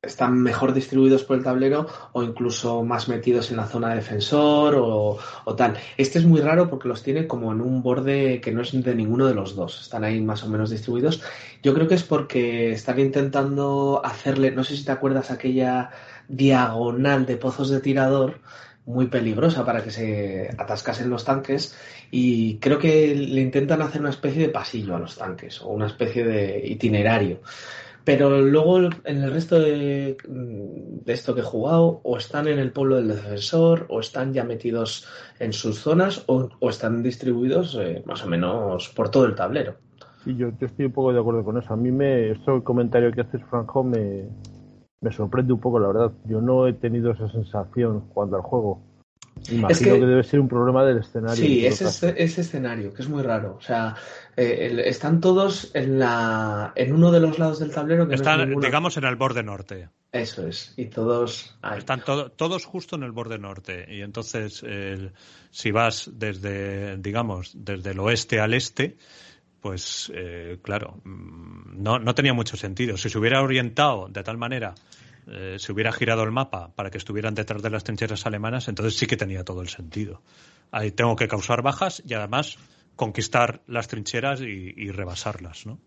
están 0.00 0.40
mejor 0.40 0.72
distribuidos 0.72 1.24
por 1.24 1.36
el 1.36 1.42
tablero 1.42 1.86
o 2.12 2.22
incluso 2.22 2.84
más 2.84 3.08
metidos 3.08 3.50
en 3.50 3.56
la 3.56 3.66
zona 3.66 3.88
de 3.88 3.96
defensor 3.96 4.76
o, 4.76 5.18
o 5.44 5.54
tal. 5.56 5.76
Este 5.96 6.20
es 6.20 6.24
muy 6.24 6.40
raro 6.40 6.70
porque 6.70 6.86
los 6.86 7.02
tiene 7.02 7.26
como 7.26 7.52
en 7.52 7.60
un 7.60 7.82
borde 7.82 8.40
que 8.40 8.52
no 8.52 8.62
es 8.62 8.70
de 8.72 8.94
ninguno 8.94 9.26
de 9.26 9.34
los 9.34 9.56
dos. 9.56 9.80
Están 9.80 10.04
ahí 10.04 10.20
más 10.20 10.44
o 10.44 10.48
menos 10.48 10.70
distribuidos. 10.70 11.22
Yo 11.64 11.74
creo 11.74 11.88
que 11.88 11.96
es 11.96 12.04
porque 12.04 12.70
están 12.70 13.00
intentando 13.00 14.00
hacerle, 14.04 14.52
no 14.52 14.62
sé 14.62 14.76
si 14.76 14.84
te 14.84 14.92
acuerdas 14.92 15.32
aquella 15.32 15.90
diagonal 16.28 17.26
de 17.26 17.36
pozos 17.36 17.70
de 17.70 17.80
tirador 17.80 18.40
muy 18.88 19.06
peligrosa 19.08 19.66
para 19.66 19.82
que 19.84 19.90
se 19.90 20.48
atascasen 20.56 21.10
los 21.10 21.24
tanques 21.24 21.76
y 22.10 22.58
creo 22.58 22.78
que 22.78 23.14
le 23.14 23.42
intentan 23.42 23.82
hacer 23.82 24.00
una 24.00 24.10
especie 24.10 24.42
de 24.42 24.48
pasillo 24.48 24.96
a 24.96 24.98
los 24.98 25.16
tanques 25.16 25.60
o 25.60 25.68
una 25.68 25.86
especie 25.86 26.24
de 26.24 26.66
itinerario. 26.66 27.40
Pero 28.02 28.40
luego 28.40 28.78
en 28.78 29.22
el 29.22 29.30
resto 29.30 29.60
de, 29.60 30.16
esto 31.04 31.34
que 31.34 31.42
he 31.42 31.44
jugado, 31.44 32.00
o 32.02 32.16
están 32.16 32.48
en 32.48 32.58
el 32.58 32.72
pueblo 32.72 32.96
del 32.96 33.08
defensor, 33.08 33.84
o 33.90 34.00
están 34.00 34.32
ya 34.32 34.44
metidos 34.44 35.06
en 35.38 35.52
sus 35.52 35.80
zonas, 35.80 36.24
o, 36.26 36.48
están 36.70 37.02
distribuidos 37.02 37.76
eh, 37.78 38.02
más 38.06 38.24
o 38.24 38.28
menos 38.28 38.88
por 38.88 39.10
todo 39.10 39.26
el 39.26 39.34
tablero. 39.34 39.74
Y 40.24 40.36
yo, 40.36 40.48
estoy 40.58 40.86
un 40.86 40.92
poco 40.92 41.12
de 41.12 41.20
acuerdo 41.20 41.44
con 41.44 41.58
eso. 41.58 41.74
A 41.74 41.76
mí 41.76 41.90
me, 41.90 42.30
el 42.30 42.62
comentario 42.64 43.12
que 43.12 43.20
haces, 43.20 43.42
Franjo, 43.50 43.84
me, 43.84 44.24
me 45.00 45.12
sorprende 45.12 45.52
un 45.52 45.60
poco, 45.60 45.78
la 45.78 45.88
verdad. 45.88 46.12
Yo 46.24 46.40
no 46.40 46.66
he 46.66 46.72
tenido 46.72 47.12
esa 47.12 47.28
sensación 47.30 48.00
jugando 48.08 48.36
al 48.36 48.42
juego. 48.42 48.82
Imagino 49.50 49.68
Es 49.68 49.78
que... 49.78 49.84
que- 49.84 50.06
debe 50.06 50.24
ser 50.24 50.40
un 50.40 50.48
problema 50.48 50.84
del 50.84 50.98
escenario. 50.98 51.36
Sí, 51.36 51.64
ese, 51.64 52.14
ese 52.20 52.40
escenario, 52.40 52.92
que 52.92 53.02
es 53.02 53.08
muy 53.08 53.22
raro. 53.22 53.54
O 53.56 53.60
sea, 53.60 53.94
eh, 54.36 54.66
el- 54.68 54.80
están 54.80 55.20
todos 55.20 55.70
en, 55.74 56.00
la, 56.00 56.72
en 56.74 56.92
uno 56.92 57.12
de 57.12 57.20
los 57.20 57.38
lados 57.38 57.60
del 57.60 57.70
tablero. 57.70 58.04
Que 58.04 58.08
no 58.08 58.14
es 58.14 58.20
Están, 58.20 58.48
ninguno. 58.48 58.66
digamos, 58.66 58.96
en 58.96 59.04
el 59.04 59.14
borde 59.14 59.44
norte. 59.44 59.88
Eso 60.10 60.46
es, 60.46 60.74
y 60.76 60.86
todos 60.86 61.56
ahí. 61.62 61.78
Están 61.78 62.02
todo- 62.04 62.30
todos 62.32 62.64
justo 62.64 62.96
en 62.96 63.04
el 63.04 63.12
borde 63.12 63.38
norte. 63.38 63.86
Y 63.88 64.00
entonces, 64.00 64.64
el- 64.64 65.12
si 65.50 65.70
vas 65.70 66.10
desde, 66.14 66.96
digamos, 66.96 67.52
desde 67.54 67.90
el 67.92 68.00
oeste 68.00 68.40
al 68.40 68.54
este, 68.54 68.96
pues 69.60 70.10
eh, 70.14 70.58
claro, 70.62 71.00
mm, 71.04 71.82
no, 71.82 71.98
no 71.98 72.14
tenía 72.14 72.34
mucho 72.34 72.56
sentido. 72.56 72.96
Si 72.96 73.08
se 73.08 73.18
hubiera 73.18 73.42
orientado 73.42 74.08
de 74.08 74.22
tal 74.22 74.38
manera, 74.38 74.74
eh, 75.26 75.56
se 75.58 75.72
hubiera 75.72 75.92
girado 75.92 76.22
el 76.22 76.30
mapa 76.30 76.70
para 76.74 76.90
que 76.90 76.98
estuvieran 76.98 77.34
detrás 77.34 77.62
de 77.62 77.70
las 77.70 77.84
trincheras 77.84 78.26
alemanas, 78.26 78.68
entonces 78.68 78.96
sí 78.96 79.06
que 79.06 79.16
tenía 79.16 79.44
todo 79.44 79.62
el 79.62 79.68
sentido. 79.68 80.22
Ahí 80.70 80.90
tengo 80.90 81.16
que 81.16 81.28
causar 81.28 81.62
bajas 81.62 82.02
y 82.06 82.14
además 82.14 82.58
conquistar 82.96 83.60
las 83.66 83.88
trincheras 83.88 84.40
y, 84.40 84.74
y 84.76 84.90
rebasarlas, 84.90 85.66
¿no? 85.66 85.78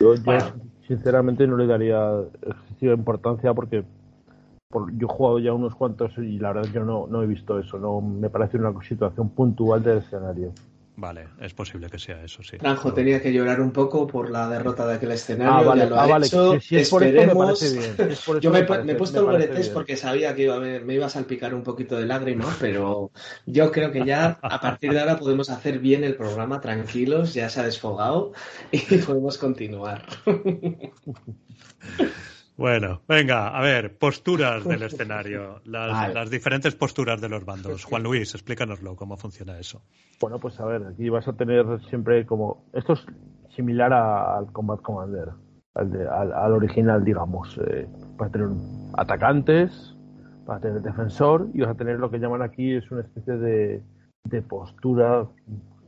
Yo, 0.00 0.14
yo, 0.14 0.22
Bueno. 0.24 0.52
sinceramente 0.86 1.46
no 1.46 1.56
le 1.56 1.66
daría 1.66 2.20
excesiva 2.42 2.94
importancia 2.94 3.52
porque 3.54 3.84
por- 4.68 4.92
yo 4.96 5.06
he 5.06 5.10
jugado 5.10 5.38
ya 5.38 5.52
unos 5.52 5.74
cuantos 5.74 6.12
y 6.18 6.38
la 6.38 6.52
verdad 6.52 6.70
yo 6.72 6.84
no, 6.84 7.06
no 7.06 7.22
he 7.22 7.26
visto 7.26 7.58
eso. 7.58 7.78
No 7.78 8.00
me 8.00 8.28
parece 8.30 8.58
una 8.58 8.72
situación 8.82 9.30
puntual 9.30 9.82
del 9.82 9.98
escenario. 9.98 10.52
Vale, 10.98 11.28
es 11.42 11.52
posible 11.52 11.90
que 11.90 11.98
sea 11.98 12.24
eso, 12.24 12.42
sí. 12.42 12.56
Franjo 12.56 12.94
tenía 12.94 13.20
que 13.20 13.30
llorar 13.30 13.60
un 13.60 13.70
poco 13.70 14.06
por 14.06 14.30
la 14.30 14.48
derrota 14.48 14.86
de 14.86 14.94
aquel 14.94 15.12
escenario. 15.12 15.52
Ah, 15.52 15.62
vale, 15.62 15.82
ya 15.82 15.88
lo 15.90 15.96
ah, 15.96 16.04
ha 16.04 16.06
vale, 16.06 16.26
hecho. 16.26 16.52
que 16.52 16.60
si 16.60 16.76
es 16.76 16.88
por 16.88 17.02
esto 17.02 17.16
me 17.16 17.22
Esperemos. 17.22 17.58
parece 17.60 17.78
bien, 17.78 17.96
si 17.96 18.02
es 18.14 18.20
por 18.24 18.40
Yo 18.40 18.50
me, 18.50 18.60
me 18.60 18.66
parece- 18.66 18.86
me 18.86 18.92
he 18.92 18.94
puesto 18.96 19.26
me 19.26 19.36
el 19.44 19.50
bien. 19.50 19.70
porque 19.74 19.96
sabía 19.96 20.34
que 20.34 20.44
iba 20.44 20.54
a 20.54 20.56
haber- 20.56 20.86
me 20.86 20.94
iba 20.94 21.04
a 21.04 21.10
salpicar 21.10 21.54
un 21.54 21.62
poquito 21.62 21.96
de 21.98 22.06
lágrimas, 22.06 22.56
pero 22.58 23.10
yo 23.44 23.70
creo 23.72 23.92
que 23.92 24.06
ya 24.06 24.38
a 24.40 24.58
partir 24.58 24.92
de 24.94 25.00
ahora 25.00 25.18
podemos 25.18 25.50
hacer 25.50 25.80
bien 25.80 26.02
el 26.02 26.16
programa 26.16 26.62
tranquilos, 26.62 27.34
ya 27.34 27.50
se 27.50 27.60
ha 27.60 27.64
desfogado 27.64 28.32
y 28.72 28.78
podemos 29.06 29.36
continuar. 29.36 30.02
Bueno, 32.56 33.02
venga, 33.06 33.48
a 33.48 33.60
ver, 33.60 33.98
posturas 33.98 34.64
del 34.64 34.82
escenario, 34.84 35.60
las, 35.64 35.92
Vale. 35.92 36.14
las 36.14 36.30
diferentes 36.30 36.74
posturas 36.74 37.20
de 37.20 37.28
los 37.28 37.44
bandos. 37.44 37.84
Juan 37.84 38.02
Luis, 38.02 38.34
explícanoslo, 38.34 38.96
cómo 38.96 39.16
funciona 39.16 39.58
eso. 39.58 39.82
Bueno, 40.20 40.38
pues 40.38 40.58
a 40.60 40.64
ver, 40.64 40.82
aquí 40.86 41.08
vas 41.10 41.28
a 41.28 41.34
tener 41.34 41.66
siempre 41.90 42.24
como. 42.24 42.64
Esto 42.72 42.94
es 42.94 43.04
similar 43.54 43.92
a- 43.92 44.38
al 44.38 44.50
Combat 44.52 44.80
Commander, 44.80 45.28
al, 45.74 45.90
de- 45.90 46.08
al- 46.08 46.32
al 46.32 46.52
original, 46.52 47.04
digamos. 47.04 47.58
Eh, 47.66 47.86
vas 48.16 48.30
a 48.30 48.32
tener 48.32 48.48
atacantes, 48.96 49.94
vas 50.46 50.58
a 50.58 50.60
tener 50.60 50.80
defensor 50.80 51.48
y 51.52 51.60
vas 51.60 51.70
a 51.70 51.74
tener 51.74 51.98
lo 51.98 52.10
que 52.10 52.18
llaman 52.18 52.40
aquí 52.42 52.74
es 52.74 52.90
una 52.90 53.02
especie 53.02 53.34
de, 53.34 53.82
de 54.24 54.42
postura, 54.42 55.26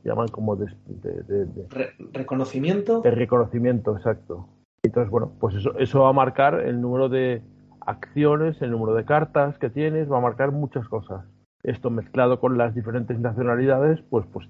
llaman 0.05 0.29
como 0.29 0.55
de, 0.57 0.67
de- 0.87 1.23
de- 1.23 1.45
de- 1.47 1.67
Re- 1.71 1.95
reconocimiento. 2.13 3.01
de 3.01 3.11
reconocimiento, 3.11 3.97
exacto. 3.97 4.47
Entonces, 4.83 5.11
bueno, 5.11 5.33
pues 5.41 5.55
eso, 5.55 5.77
eso 5.79 6.01
va 6.03 6.11
a 6.11 6.13
marcar 6.13 6.61
el 6.61 6.81
número 6.81 7.09
de 7.09 7.43
acciones, 7.81 8.61
el 8.63 8.71
número 8.71 8.95
de 8.95 9.05
cartas 9.05 9.59
que 9.59 9.71
tienes, 9.71 10.11
va 10.11 10.19
a 10.19 10.23
marcar 10.23 10.53
muchas 10.53 10.89
cosas. 10.89 11.25
Esto 11.63 11.91
mezclado 11.91 12.39
con 12.39 12.57
las 12.59 12.75
diferentes 12.75 13.19
nacionalidades, 13.19 14.01
pues, 14.11 14.27
pues 14.33 14.49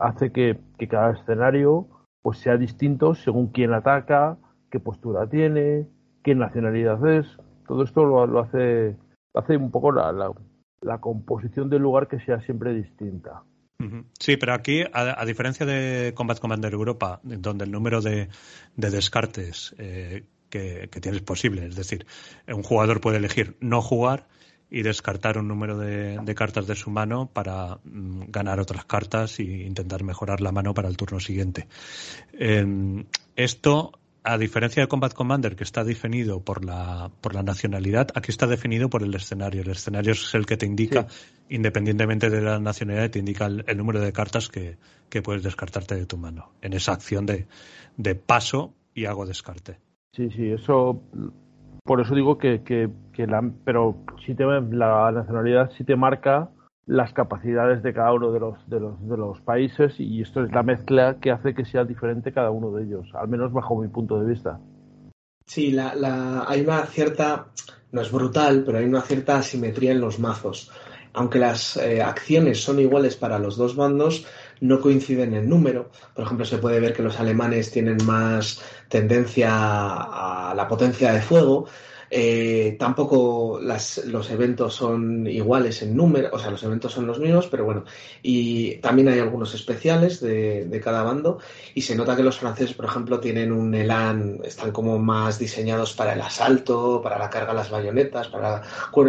hace 0.00 0.32
que, 0.32 0.58
cada 0.88 1.12
escenario 1.12 1.86
pues 2.22 2.38
sea 2.38 2.56
distinto 2.56 3.14
según 3.14 3.48
quién 3.48 3.72
ataca, 3.72 4.36
qué 4.70 4.80
postura 4.80 5.28
tiene, 5.28 5.86
qué 6.24 6.34
nacionalidad 6.34 7.06
es. 7.06 7.26
Todo 7.68 7.84
esto 7.84 8.04
lo, 8.04 8.26
lo 8.26 8.40
hace, 8.40 8.96
hace 9.34 9.56
un 9.56 9.70
poco 9.70 9.92
la 9.92 10.98
composición 11.00 11.70
del 11.70 11.82
lugar 11.82 12.08
que 12.08 12.18
sea 12.20 12.40
siempre 12.40 12.72
distinta. 12.72 13.42
Sí, 14.18 14.36
pero 14.36 14.54
aquí, 14.54 14.82
a, 14.92 15.24
diferencia 15.26 15.66
de 15.66 16.12
Combat 16.14 16.38
Commander 16.38 16.72
Europa, 16.72 17.20
donde 17.22 17.64
el 17.64 17.70
número 17.70 18.00
de, 18.00 18.28
de 18.74 18.90
descartes 18.90 19.74
eh, 19.78 20.24
que, 20.48 20.88
que 20.90 21.00
tienes 21.00 21.20
posible, 21.20 21.66
es 21.66 21.76
decir, 21.76 22.06
un 22.48 22.62
jugador 22.62 23.00
puede 23.00 23.18
elegir 23.18 23.56
no 23.60 23.82
jugar 23.82 24.26
y 24.70 24.82
descartar 24.82 25.38
un 25.38 25.48
número 25.48 25.78
de, 25.78 26.34
cartas 26.34 26.66
de 26.66 26.74
su 26.74 26.90
mano 26.90 27.30
para 27.32 27.78
mm, 27.84 28.24
ganar 28.28 28.60
otras 28.60 28.84
cartas 28.84 29.38
e 29.38 29.44
intentar 29.44 30.02
mejorar 30.02 30.40
la 30.40 30.52
mano 30.52 30.74
para 30.74 30.88
el 30.88 30.96
turno 30.96 31.20
siguiente. 31.20 31.68
Eh, 32.32 33.04
esto, 33.36 33.92
a 34.26 34.38
diferencia 34.38 34.82
de 34.82 34.88
Combat 34.88 35.14
Commander, 35.14 35.54
que 35.54 35.62
está 35.62 35.84
definido 35.84 36.40
por 36.40 36.64
la, 36.64 37.12
por 37.20 37.32
la 37.32 37.44
nacionalidad, 37.44 38.08
aquí 38.16 38.32
está 38.32 38.48
definido 38.48 38.90
por 38.90 39.04
el 39.04 39.14
escenario. 39.14 39.62
El 39.62 39.70
escenario 39.70 40.12
es 40.12 40.34
el 40.34 40.46
que 40.46 40.56
te 40.56 40.66
indica, 40.66 41.06
independientemente 41.48 42.28
de 42.28 42.42
la 42.42 42.58
nacionalidad, 42.58 43.08
te 43.10 43.20
indica 43.20 43.46
el, 43.46 43.64
el 43.68 43.76
número 43.76 44.00
de 44.00 44.12
cartas 44.12 44.48
que, 44.48 44.78
que 45.08 45.22
puedes 45.22 45.44
descartarte 45.44 45.94
de 45.94 46.06
tu 46.06 46.16
mano 46.16 46.50
en 46.60 46.72
esa 46.72 46.92
acción 46.92 47.24
de, 47.24 47.46
de 47.96 48.16
paso 48.16 48.74
y 48.94 49.04
hago 49.04 49.26
descarte. 49.26 49.78
Sí, 50.12 50.28
sí, 50.30 50.50
eso. 50.50 51.00
Por 51.84 52.00
eso 52.00 52.12
digo 52.16 52.36
que, 52.36 52.62
que, 52.64 52.90
que 53.12 53.28
la. 53.28 53.48
Pero 53.64 54.02
si 54.26 54.34
te, 54.34 54.44
la 54.44 55.12
nacionalidad 55.12 55.70
sí 55.78 55.84
te 55.84 55.94
marca 55.94 56.50
las 56.86 57.12
capacidades 57.12 57.82
de 57.82 57.92
cada 57.92 58.12
uno 58.12 58.30
de 58.30 58.40
los, 58.40 58.70
de 58.70 58.80
los, 58.80 59.08
de 59.08 59.16
los 59.16 59.40
países 59.40 59.94
y 59.98 60.22
esto 60.22 60.44
es 60.44 60.52
la 60.52 60.62
mezcla 60.62 61.18
que 61.20 61.32
hace 61.32 61.52
que 61.52 61.64
sea 61.64 61.84
diferente 61.84 62.32
cada 62.32 62.50
uno 62.50 62.70
de 62.70 62.84
ellos, 62.84 63.08
al 63.14 63.28
menos 63.28 63.52
bajo 63.52 63.80
mi 63.80 63.88
punto 63.88 64.20
de 64.20 64.26
vista. 64.26 64.60
Sí, 65.44 65.72
la, 65.72 65.94
la, 65.94 66.44
hay 66.46 66.62
una 66.62 66.86
cierta, 66.86 67.48
no 67.90 68.00
es 68.00 68.10
brutal, 68.10 68.62
pero 68.64 68.78
hay 68.78 68.84
una 68.84 69.02
cierta 69.02 69.38
asimetría 69.38 69.92
en 69.92 70.00
los 70.00 70.18
mazos. 70.18 70.70
Aunque 71.12 71.38
las 71.38 71.76
eh, 71.78 72.02
acciones 72.02 72.62
son 72.62 72.78
iguales 72.78 73.16
para 73.16 73.38
los 73.38 73.56
dos 73.56 73.74
bandos, 73.74 74.26
no 74.60 74.80
coinciden 74.80 75.34
en 75.34 75.48
número. 75.48 75.90
Por 76.14 76.24
ejemplo, 76.24 76.44
se 76.44 76.58
puede 76.58 76.78
ver 76.78 76.92
que 76.92 77.02
los 77.02 77.18
alemanes 77.18 77.70
tienen 77.70 77.96
más 78.04 78.62
tendencia 78.88 79.50
a 79.50 80.52
la 80.54 80.68
potencia 80.68 81.12
de 81.12 81.22
fuego. 81.22 81.68
Eh, 82.10 82.76
tampoco 82.78 83.60
los 83.60 84.30
eventos 84.30 84.74
son 84.74 85.26
iguales 85.26 85.82
en 85.82 85.96
número, 85.96 86.30
o 86.32 86.38
sea, 86.38 86.50
los 86.50 86.62
eventos 86.62 86.92
son 86.92 87.06
los 87.06 87.18
mismos, 87.18 87.48
pero 87.48 87.64
bueno, 87.64 87.84
y 88.22 88.76
también 88.76 89.08
hay 89.08 89.18
algunos 89.18 89.54
especiales 89.54 90.20
de, 90.20 90.66
de, 90.66 90.80
cada 90.80 91.02
bando 91.02 91.38
y 91.74 91.82
se 91.82 91.96
nota 91.96 92.14
que 92.14 92.22
los 92.22 92.38
franceses, 92.38 92.74
por 92.76 92.84
ejemplo, 92.84 93.18
tienen 93.18 93.50
un 93.52 93.74
elan, 93.74 94.40
están 94.44 94.70
como 94.70 94.98
más 94.98 95.38
diseñados 95.38 95.94
para 95.94 96.12
el 96.12 96.20
asalto, 96.20 97.00
para 97.02 97.18
la 97.18 97.30
carga 97.30 97.50
a 97.50 97.54
las 97.54 97.70
bayonetas, 97.70 98.28
para 98.28 98.62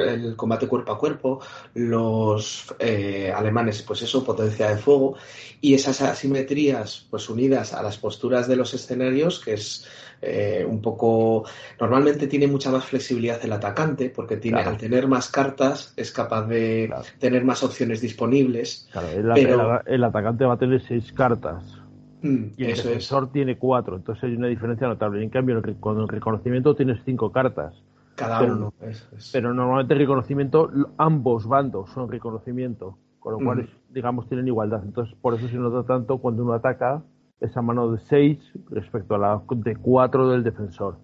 el 0.08 0.35
combate 0.35 0.67
cuerpo 0.67 0.92
a 0.92 0.98
cuerpo, 0.98 1.40
los 1.74 2.66
eh, 2.80 3.32
alemanes, 3.35 3.82
pues 3.84 4.01
eso, 4.01 4.24
potencia 4.24 4.69
de 4.69 4.77
fuego. 4.77 5.16
Y 5.61 5.74
esas 5.74 6.01
asimetrías, 6.01 7.08
pues 7.09 7.30
unidas 7.30 7.74
a 7.74 7.82
las 7.82 7.98
posturas 7.98 8.48
de 8.48 8.56
los 8.56 8.74
escenarios, 8.74 9.40
que 9.40 9.53
es 9.53 9.85
eh, 10.22 10.66
un 10.68 10.82
poco 10.82 11.44
normalmente 11.80 12.28
tiene 12.28 12.48
mucha 12.48 12.72
más 12.72 12.86
flexibilidad 12.86 13.40
el 13.44 13.52
atacante 13.54 14.10
porque 14.10 14.38
tiene 14.38 14.58
Claro. 14.58 14.72
al 14.72 14.78
tener 14.78 15.08
más 15.08 15.30
cartas 15.30 15.94
es 15.96 16.12
capaz 16.12 16.48
de 16.48 16.86
Claro. 16.88 17.04
tener 17.20 17.46
más 17.46 17.64
opciones 17.64 18.02
disponibles 18.02 18.88
Claro, 18.92 19.08
el, 19.10 19.32
Pero- 19.36 19.76
el- 19.86 19.94
el 19.94 20.04
atacante 20.04 20.46
va 20.46 20.54
a 20.54 20.58
tener 20.58 20.82
seis 20.82 21.12
cartas 21.14 21.74
Mm, 22.24 22.46
y 22.58 22.64
el 22.64 22.72
eso 22.72 22.82
es 22.82 22.86
defensor 22.88 23.32
tiene 23.32 23.58
cuatro, 23.60 23.96
entonces 23.96 24.24
hay 24.24 24.34
una 24.36 24.48
diferencia 24.48 24.88
notable. 24.88 25.22
En 25.24 25.30
cambio, 25.30 25.62
con 25.80 26.00
el 26.02 26.08
reconocimiento 26.08 26.76
tienes 26.76 26.98
cinco 27.06 27.32
cartas, 27.32 27.76
cada 28.16 28.40
pero- 28.40 28.54
uno 28.56 28.74
es- 28.82 29.08
es- 29.16 29.30
pero 29.32 29.54
normalmente 29.54 29.94
el 29.94 30.00
reconocimiento, 30.00 30.72
ambos 30.98 31.46
bandos 31.48 31.92
son 31.92 32.10
reconocimiento, 32.10 32.98
con 33.20 33.34
lo 33.34 33.40
cual, 33.40 33.60
Ujú. 33.60 33.68
es- 33.68 33.94
digamos, 33.94 34.28
tienen 34.28 34.48
igualdad. 34.48 34.82
Entonces, 34.84 35.16
por 35.22 35.36
eso 35.36 35.48
se 35.48 35.58
nota 35.58 35.84
tanto 35.86 36.18
cuando 36.18 36.42
uno 36.42 36.54
ataca 36.54 37.04
esa 37.40 37.61
mano 37.61 37.91
de 37.91 37.99
seis 38.09 38.40
respecto 38.69 39.16
a 39.16 39.17
la 39.17 39.41
de 39.49 39.75
cuatro 39.75 40.30
del 40.30 40.43
defensor. 40.43 40.98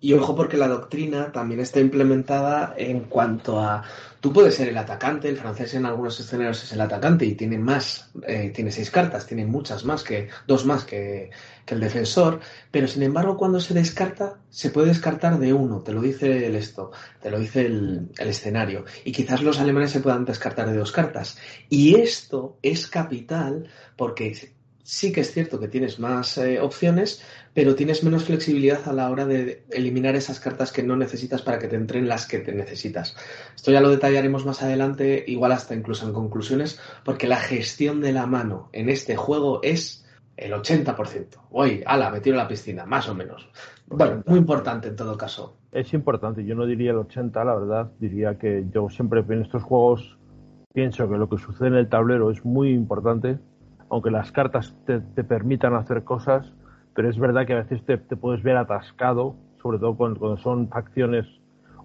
Y 0.00 0.12
ojo 0.12 0.36
porque 0.36 0.56
la 0.56 0.68
doctrina 0.68 1.32
también 1.32 1.58
está 1.58 1.80
implementada 1.80 2.72
en 2.76 3.00
cuanto 3.00 3.60
a 3.60 3.82
tú 4.20 4.32
puedes 4.32 4.54
ser 4.54 4.68
el 4.68 4.78
atacante, 4.78 5.28
el 5.28 5.36
francés 5.36 5.74
en 5.74 5.86
algunos 5.86 6.20
escenarios 6.20 6.62
es 6.62 6.72
el 6.72 6.80
atacante 6.80 7.24
y 7.24 7.34
tiene 7.34 7.58
más, 7.58 8.12
eh, 8.26 8.52
tiene 8.54 8.70
seis 8.70 8.92
cartas, 8.92 9.26
tiene 9.26 9.44
muchas 9.44 9.84
más 9.84 10.04
que 10.04 10.28
dos 10.46 10.64
más 10.66 10.84
que, 10.84 11.30
que 11.66 11.74
el 11.74 11.80
defensor, 11.80 12.38
pero 12.70 12.86
sin 12.86 13.02
embargo 13.02 13.36
cuando 13.36 13.58
se 13.58 13.74
descarta 13.74 14.38
se 14.50 14.70
puede 14.70 14.88
descartar 14.88 15.36
de 15.40 15.52
uno, 15.52 15.80
te 15.80 15.92
lo 15.92 16.00
dice 16.00 16.46
el 16.46 16.54
esto, 16.54 16.92
te 17.20 17.32
lo 17.32 17.40
dice 17.40 17.66
el, 17.66 18.12
el 18.18 18.28
escenario 18.28 18.84
y 19.04 19.10
quizás 19.10 19.42
los 19.42 19.58
alemanes 19.58 19.90
se 19.90 20.00
puedan 20.00 20.24
descartar 20.24 20.70
de 20.70 20.76
dos 20.76 20.92
cartas 20.92 21.38
y 21.68 21.96
esto 21.96 22.56
es 22.62 22.88
capital 22.88 23.68
porque 23.96 24.32
sí 24.88 25.12
que 25.12 25.20
es 25.20 25.32
cierto 25.32 25.60
que 25.60 25.68
tienes 25.68 25.98
más 25.98 26.38
eh, 26.38 26.60
opciones, 26.62 27.22
pero 27.52 27.74
tienes 27.74 28.02
menos 28.02 28.24
flexibilidad 28.24 28.88
a 28.88 28.94
la 28.94 29.10
hora 29.10 29.26
de 29.26 29.62
eliminar 29.68 30.16
esas 30.16 30.40
cartas 30.40 30.72
que 30.72 30.82
no 30.82 30.96
necesitas 30.96 31.42
para 31.42 31.58
que 31.58 31.68
te 31.68 31.76
entren 31.76 32.08
las 32.08 32.26
que 32.26 32.38
te 32.38 32.54
necesitas. 32.54 33.14
Esto 33.54 33.70
ya 33.70 33.82
lo 33.82 33.90
detallaremos 33.90 34.46
más 34.46 34.62
adelante, 34.62 35.24
igual 35.26 35.52
hasta 35.52 35.74
incluso 35.74 36.06
en 36.06 36.14
conclusiones, 36.14 36.80
porque 37.04 37.28
la 37.28 37.36
gestión 37.36 38.00
de 38.00 38.14
la 38.14 38.24
mano 38.24 38.70
en 38.72 38.88
este 38.88 39.14
juego 39.14 39.60
es 39.62 40.06
el 40.38 40.52
80%. 40.54 41.36
Uy, 41.50 41.82
ala, 41.84 42.10
me 42.10 42.20
tiro 42.20 42.36
a 42.40 42.44
la 42.44 42.48
piscina, 42.48 42.86
más 42.86 43.10
o 43.10 43.14
menos. 43.14 43.46
Bueno, 43.88 44.22
muy 44.24 44.38
importante 44.38 44.88
en 44.88 44.96
todo 44.96 45.18
caso. 45.18 45.58
Es 45.70 45.92
importante, 45.92 46.46
yo 46.46 46.54
no 46.54 46.64
diría 46.64 46.92
el 46.92 46.96
80, 46.96 47.44
la 47.44 47.54
verdad, 47.54 47.92
diría 48.00 48.38
que 48.38 48.64
yo 48.72 48.88
siempre 48.88 49.22
en 49.28 49.42
estos 49.42 49.62
juegos 49.62 50.16
pienso 50.72 51.10
que 51.10 51.18
lo 51.18 51.28
que 51.28 51.36
sucede 51.36 51.68
en 51.68 51.74
el 51.74 51.90
tablero 51.90 52.30
es 52.30 52.42
muy 52.42 52.70
importante, 52.70 53.38
aunque 53.90 54.10
las 54.10 54.32
cartas 54.32 54.74
te, 54.86 55.00
te 55.00 55.24
permitan 55.24 55.74
hacer 55.74 56.04
cosas, 56.04 56.52
pero 56.94 57.10
es 57.10 57.18
verdad 57.18 57.46
que 57.46 57.52
a 57.52 57.62
veces 57.62 57.84
te, 57.84 57.96
puedes 57.98 58.42
ver 58.42 58.56
atascado, 58.56 59.36
sobre 59.62 59.78
todo 59.78 59.96
cuando, 59.96 60.18
cuando 60.18 60.38
son 60.38 60.68
facciones 60.68 61.26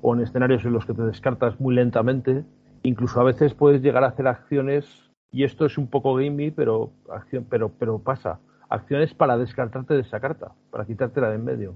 o 0.02 0.16
en 0.16 0.22
escenarios 0.22 0.66
en 0.66 0.74
los 0.74 0.86
que 0.86 0.94
te 0.94 1.04
descartas 1.04 1.60
muy 1.60 1.76
lentamente, 1.76 2.44
incluso 2.82 3.22
a 3.22 3.24
veces 3.24 3.54
puedes 3.54 3.82
llegar 3.82 4.04
a 4.04 4.08
hacer 4.08 4.28
acciones, 4.28 4.86
y 5.32 5.44
esto 5.44 5.66
es 5.66 5.78
un 5.78 5.88
poco 5.88 6.16
gamey, 6.16 6.52
pero, 6.52 6.92
acción, 7.10 7.46
pero, 7.50 7.70
pero 7.70 8.00
pasa, 8.00 8.40
acciones 8.70 9.14
para 9.14 9.38
descartarte 9.38 9.94
de 9.94 10.02
esa 10.02 10.20
carta, 10.20 10.54
para 10.72 10.86
quitártela 10.86 11.30
de 11.30 11.36
en 11.36 11.46
medio. 11.46 11.76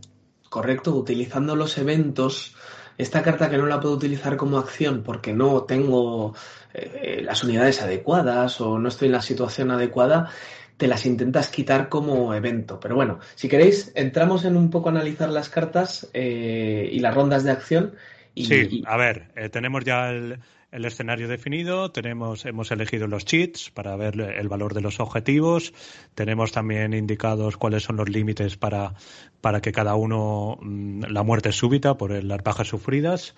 Correcto, 0.50 0.96
utilizando 0.96 1.56
los 1.56 1.78
eventos. 1.78 2.56
Esta 2.98 3.22
carta 3.22 3.50
que 3.50 3.58
no 3.58 3.66
la 3.68 3.80
puedo 3.80 3.96
utilizar 3.96 4.38
como 4.38 4.58
acción 4.58 5.04
porque 5.04 5.34
no 5.34 5.64
tengo 5.64 6.34
eh, 6.74 7.22
las 7.24 7.44
unidades 7.44 7.82
adecuadas 7.82 8.60
o 8.62 8.80
no 8.80 8.88
estoy 8.90 9.08
en 9.08 9.12
la 9.14 9.22
situación 9.22 9.72
adecuada, 9.72 10.30
te 10.78 10.88
las 10.88 11.06
intentas 11.06 11.50
quitar 11.50 11.90
como 11.90 12.34
evento. 12.34 12.80
Pero 12.80 12.96
bueno, 12.96 13.20
si 13.36 13.48
queréis, 13.50 13.92
entramos 13.96 14.46
en 14.46 14.58
un 14.58 14.70
poco 14.70 14.90
a 14.90 14.92
analizar 14.92 15.30
las 15.30 15.50
cartas 15.50 16.10
eh, 16.14 16.90
y 16.92 17.00
las 17.00 17.14
rondas 17.14 17.44
de 17.44 17.52
acción. 17.52 17.94
Y, 18.34 18.46
Sí, 18.46 18.68
y- 18.72 18.84
a 18.86 18.98
ver, 18.98 19.32
eh, 19.36 19.50
tenemos 19.50 19.84
ya 19.84 20.10
el, 20.12 20.40
el 20.72 20.86
escenario 20.86 21.28
definido, 21.28 21.92
tenemos, 21.92 22.46
hemos 22.46 22.72
elegido 22.72 23.08
los 23.08 23.24
cheats 23.24 23.72
para 23.72 23.96
ver 23.96 24.20
el 24.20 24.50
valor 24.50 24.74
de 24.74 24.82
los 24.82 25.00
objetivos, 25.00 25.74
tenemos 26.14 26.52
también 26.52 26.94
indicados 26.94 27.58
cuáles 27.58 27.84
son 27.84 27.96
los 27.96 28.10
límites 28.10 28.58
para, 28.58 28.94
para 29.40 29.62
que 29.62 29.72
cada 29.72 29.96
uno 29.96 30.58
mm, 30.62 31.04
la 31.06 31.24
muerte 31.24 31.52
súbita 31.52 31.98
por 31.98 32.24
las 32.24 32.44
bajas 32.44 32.68
sufridas 32.68 33.34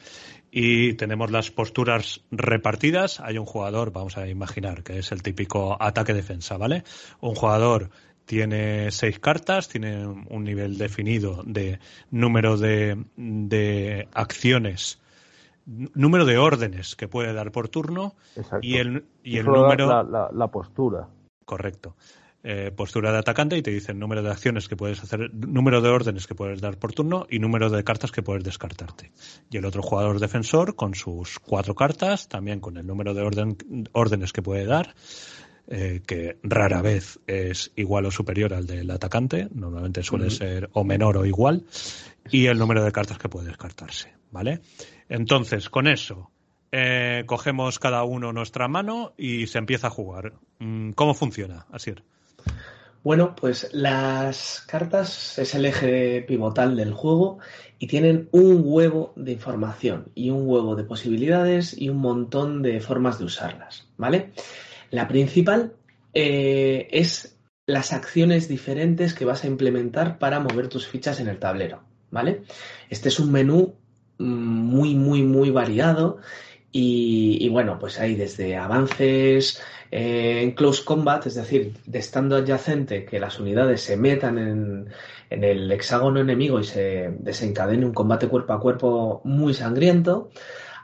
y 0.52 0.94
tenemos 0.94 1.30
las 1.30 1.52
posturas 1.52 2.22
repartidas. 2.32 3.20
Hay 3.20 3.38
un 3.38 3.46
jugador, 3.46 3.92
vamos 3.92 4.18
a 4.18 4.28
imaginar, 4.28 4.84
que 4.84 4.98
es 4.98 5.12
el 5.12 5.22
típico 5.22 5.78
ataque-defensa, 5.80 6.58
¿vale? 6.58 6.84
Un 7.22 7.36
jugador 7.36 7.92
tiene 8.26 8.92
seis 8.92 9.20
cartas, 9.20 9.70
tiene 9.70 10.06
un 10.06 10.44
nivel 10.44 10.78
definido 10.78 11.44
de 11.46 11.80
número 12.10 12.58
de, 12.58 12.98
de 13.16 14.08
acciones 14.14 15.00
número 15.94 16.26
de 16.26 16.38
órdenes 16.38 16.96
que 16.96 17.08
puede 17.08 17.34
dar 17.34 17.52
por 17.52 17.70
turno 17.70 18.16
y 18.62 18.78
el, 18.78 19.06
y 19.24 19.38
el 19.38 19.46
número... 19.46 19.88
La, 19.88 20.30
la, 20.32 20.48
postura. 20.48 21.08
Correcto. 21.46 21.96
Eh, 22.42 22.72
postura 22.74 23.12
de 23.12 23.18
atacante 23.18 23.58
y 23.58 23.62
te 23.62 23.72
dice 23.72 23.92
el 23.92 24.00
número 24.00 24.24
de 24.24 24.32
acciones 24.32 24.70
que 24.70 24.78
puedes 24.78 25.04
hacer, 25.04 25.34
número 25.34 25.82
de 25.82 25.90
órdenes 25.90 26.26
que 26.26 26.36
puedes 26.36 26.62
dar 26.62 26.78
por 26.78 26.94
turno 26.94 27.28
y 27.30 27.40
número 27.40 27.70
de 27.70 27.84
cartas 27.84 28.12
que 28.12 28.24
puedes 28.24 28.44
descartarte. 28.44 29.12
Y 29.52 29.58
el 29.58 29.66
otro 29.66 29.84
jugador 29.84 30.20
defensor 30.20 30.76
con 30.76 30.96
sus 30.96 31.38
cuatro 31.40 31.76
cartas, 31.76 32.30
también 32.30 32.62
con 32.62 32.78
el 32.78 32.88
número 32.88 33.14
de 33.14 33.22
orden, 33.22 33.58
órdenes 33.92 34.32
que 34.32 34.42
puede 34.42 34.66
dar, 34.66 34.96
eh, 35.68 36.02
que 36.08 36.38
rara 36.42 36.82
vez 36.82 37.20
es 37.28 37.72
igual 37.76 38.06
o 38.06 38.12
superior 38.12 38.54
al 38.54 38.66
del 38.66 38.90
atacante, 38.90 39.50
normalmente 39.54 40.02
suele 40.02 40.32
ser 40.32 40.70
o 40.74 40.84
menor 40.84 41.18
o 41.18 41.26
igual, 41.26 41.64
y 42.32 42.48
el 42.48 42.58
número 42.58 42.84
de 42.84 42.92
cartas 42.92 43.18
que 43.18 43.30
puede 43.30 43.48
descartarse, 43.48 44.14
¿vale? 44.32 44.62
Entonces, 45.08 45.70
con 45.70 45.88
eso, 45.88 46.32
eh, 46.72 47.24
cogemos 47.26 47.80
cada 47.80 48.04
uno 48.04 48.32
nuestra 48.32 48.68
mano 48.68 49.14
y 49.18 49.48
se 49.48 49.58
empieza 49.58 49.88
a 49.88 49.92
jugar. 49.92 50.34
Mm, 50.60 50.92
¿Cómo 50.92 51.14
funciona, 51.14 51.66
Asier? 51.72 52.04
Bueno, 53.02 53.34
pues 53.34 53.70
las 53.72 54.62
cartas 54.68 55.40
es 55.40 55.56
el 55.56 55.66
eje 55.66 56.22
pivotal 56.28 56.76
del 56.76 56.94
juego 56.94 57.40
y 57.80 57.88
tienen 57.88 58.28
un 58.32 58.62
huevo 58.66 59.14
de 59.16 59.32
información 59.32 60.12
y 60.16 60.32
un 60.32 60.48
huevo 60.48 60.76
de 60.76 60.84
posibilidades 60.84 61.80
y 61.80 61.90
un 61.90 61.98
montón 61.98 62.62
de 62.62 62.82
formas 62.82 63.18
de 63.18 63.26
usarlas, 63.26 63.88
¿vale? 63.96 64.34
La 64.92 65.08
principal 65.08 65.74
eh, 66.14 66.88
es 66.92 67.38
las 67.66 67.94
acciones 67.94 68.50
diferentes 68.50 69.14
que 69.14 69.26
vas 69.26 69.44
a 69.44 69.48
implementar 69.48 70.20
para 70.20 70.42
mover 70.42 70.68
tus 70.68 70.86
fichas 70.86 71.20
en 71.22 71.30
el 71.30 71.40
tablero, 71.40 71.84
¿vale? 72.12 72.42
Este 72.90 73.10
es 73.10 73.20
un 73.20 73.32
menú 73.32 73.76
muy, 74.18 74.96
muy, 74.96 75.24
muy 75.24 75.50
variado. 75.50 76.18
Y, 76.72 77.50
bueno, 77.50 77.80
pues 77.80 78.00
hay 78.00 78.14
desde 78.16 78.56
avances 78.56 79.60
eh, 79.90 80.42
en 80.44 80.52
close 80.52 80.84
combat, 80.86 81.26
es 81.26 81.34
decir, 81.34 81.74
de 81.88 81.98
estando 81.98 82.36
adyacente, 82.36 83.06
que 83.06 83.20
las 83.20 83.40
unidades 83.40 83.82
se 83.82 83.98
metan 83.98 84.38
en, 84.38 84.90
en 85.32 85.44
el 85.44 85.72
hexágono 85.72 86.20
enemigo 86.20 86.60
y 86.60 86.64
se 86.64 87.12
desencadene 87.20 87.86
un 87.86 87.94
combate 87.94 88.28
cuerpo 88.28 88.54
a 88.54 88.60
cuerpo 88.60 89.22
muy 89.24 89.56
sangriento, 89.56 90.30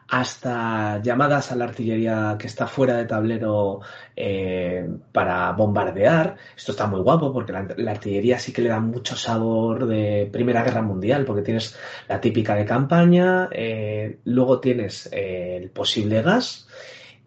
hasta 0.08 1.02
llamadas 1.02 1.52
a 1.52 1.56
la 1.56 1.66
artillería 1.66 2.36
que 2.38 2.48
está 2.48 2.68
fuera 2.68 2.98
de 2.98 3.06
tablero 3.06 3.82
eh, 4.16 4.88
para 5.12 5.52
bombardear. 5.54 6.36
Esto 6.56 6.72
está 6.74 6.86
muy 6.88 7.02
guapo 7.02 7.34
porque 7.34 7.52
la, 7.52 7.92
artillería 7.92 8.38
sí 8.40 8.54
que 8.54 8.62
le 8.62 8.70
da 8.70 8.80
mucho 8.80 9.16
sabor 9.16 9.88
de 9.88 10.30
Primera 10.32 10.64
Guerra 10.64 10.84
Mundial 10.84 11.26
porque 11.26 11.42
tienes 11.42 11.76
la 12.08 12.22
típica 12.22 12.56
de 12.56 12.66
campaña, 12.66 13.50
eh, 13.52 14.20
luego 14.26 14.60
tienes 14.60 15.10
eh, 15.12 15.58
el 15.62 15.70
posible 15.72 16.22
gas. 16.22 16.68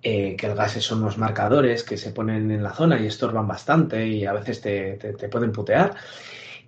que 0.00 0.36
el 0.40 0.54
gas 0.54 0.72
son 0.72 1.02
unos 1.02 1.18
marcadores 1.18 1.82
que 1.82 1.96
se 1.96 2.12
ponen 2.12 2.50
en 2.52 2.62
la 2.62 2.72
zona 2.72 3.00
y 3.00 3.06
estorban 3.06 3.48
bastante 3.48 4.06
y 4.06 4.24
a 4.24 4.32
veces 4.32 4.60
te, 4.60 4.94
te 4.94 5.28
pueden 5.28 5.50
putear. 5.52 5.96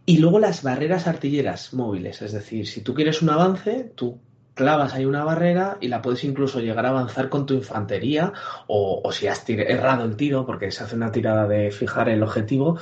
Y 0.07 0.19
luego 0.19 0.41
las 0.41 0.63
barreras 0.65 1.07
artilleras 1.07 1.73
móviles, 1.73 2.21
es 2.23 2.33
decir, 2.33 2.67
si 2.67 2.81
tú 2.81 2.95
quieres 2.95 3.23
un 3.23 3.31
avance, 3.31 3.93
tú 3.95 4.19
clavas 4.55 4.95
ahí 4.95 5.05
una 5.05 5.25
barrera 5.25 5.79
y 5.81 5.89
la 5.89 6.03
puedes 6.03 6.25
incluso 6.25 6.61
llegar 6.61 6.87
a 6.87 6.91
avanzar 6.91 7.29
con 7.29 7.47
tu 7.47 7.55
infantería 7.55 8.33
o, 8.67 9.11
si 9.13 9.27
has 9.27 9.49
errado 9.49 10.05
el 10.05 10.17
tiro 10.17 10.47
porque 10.47 10.71
se 10.71 10.85
hace 10.85 10.97
una 10.97 11.13
tirada 11.13 11.47
de 11.47 11.71
fijar 11.71 12.09
el 12.09 12.23
objetivo 12.23 12.79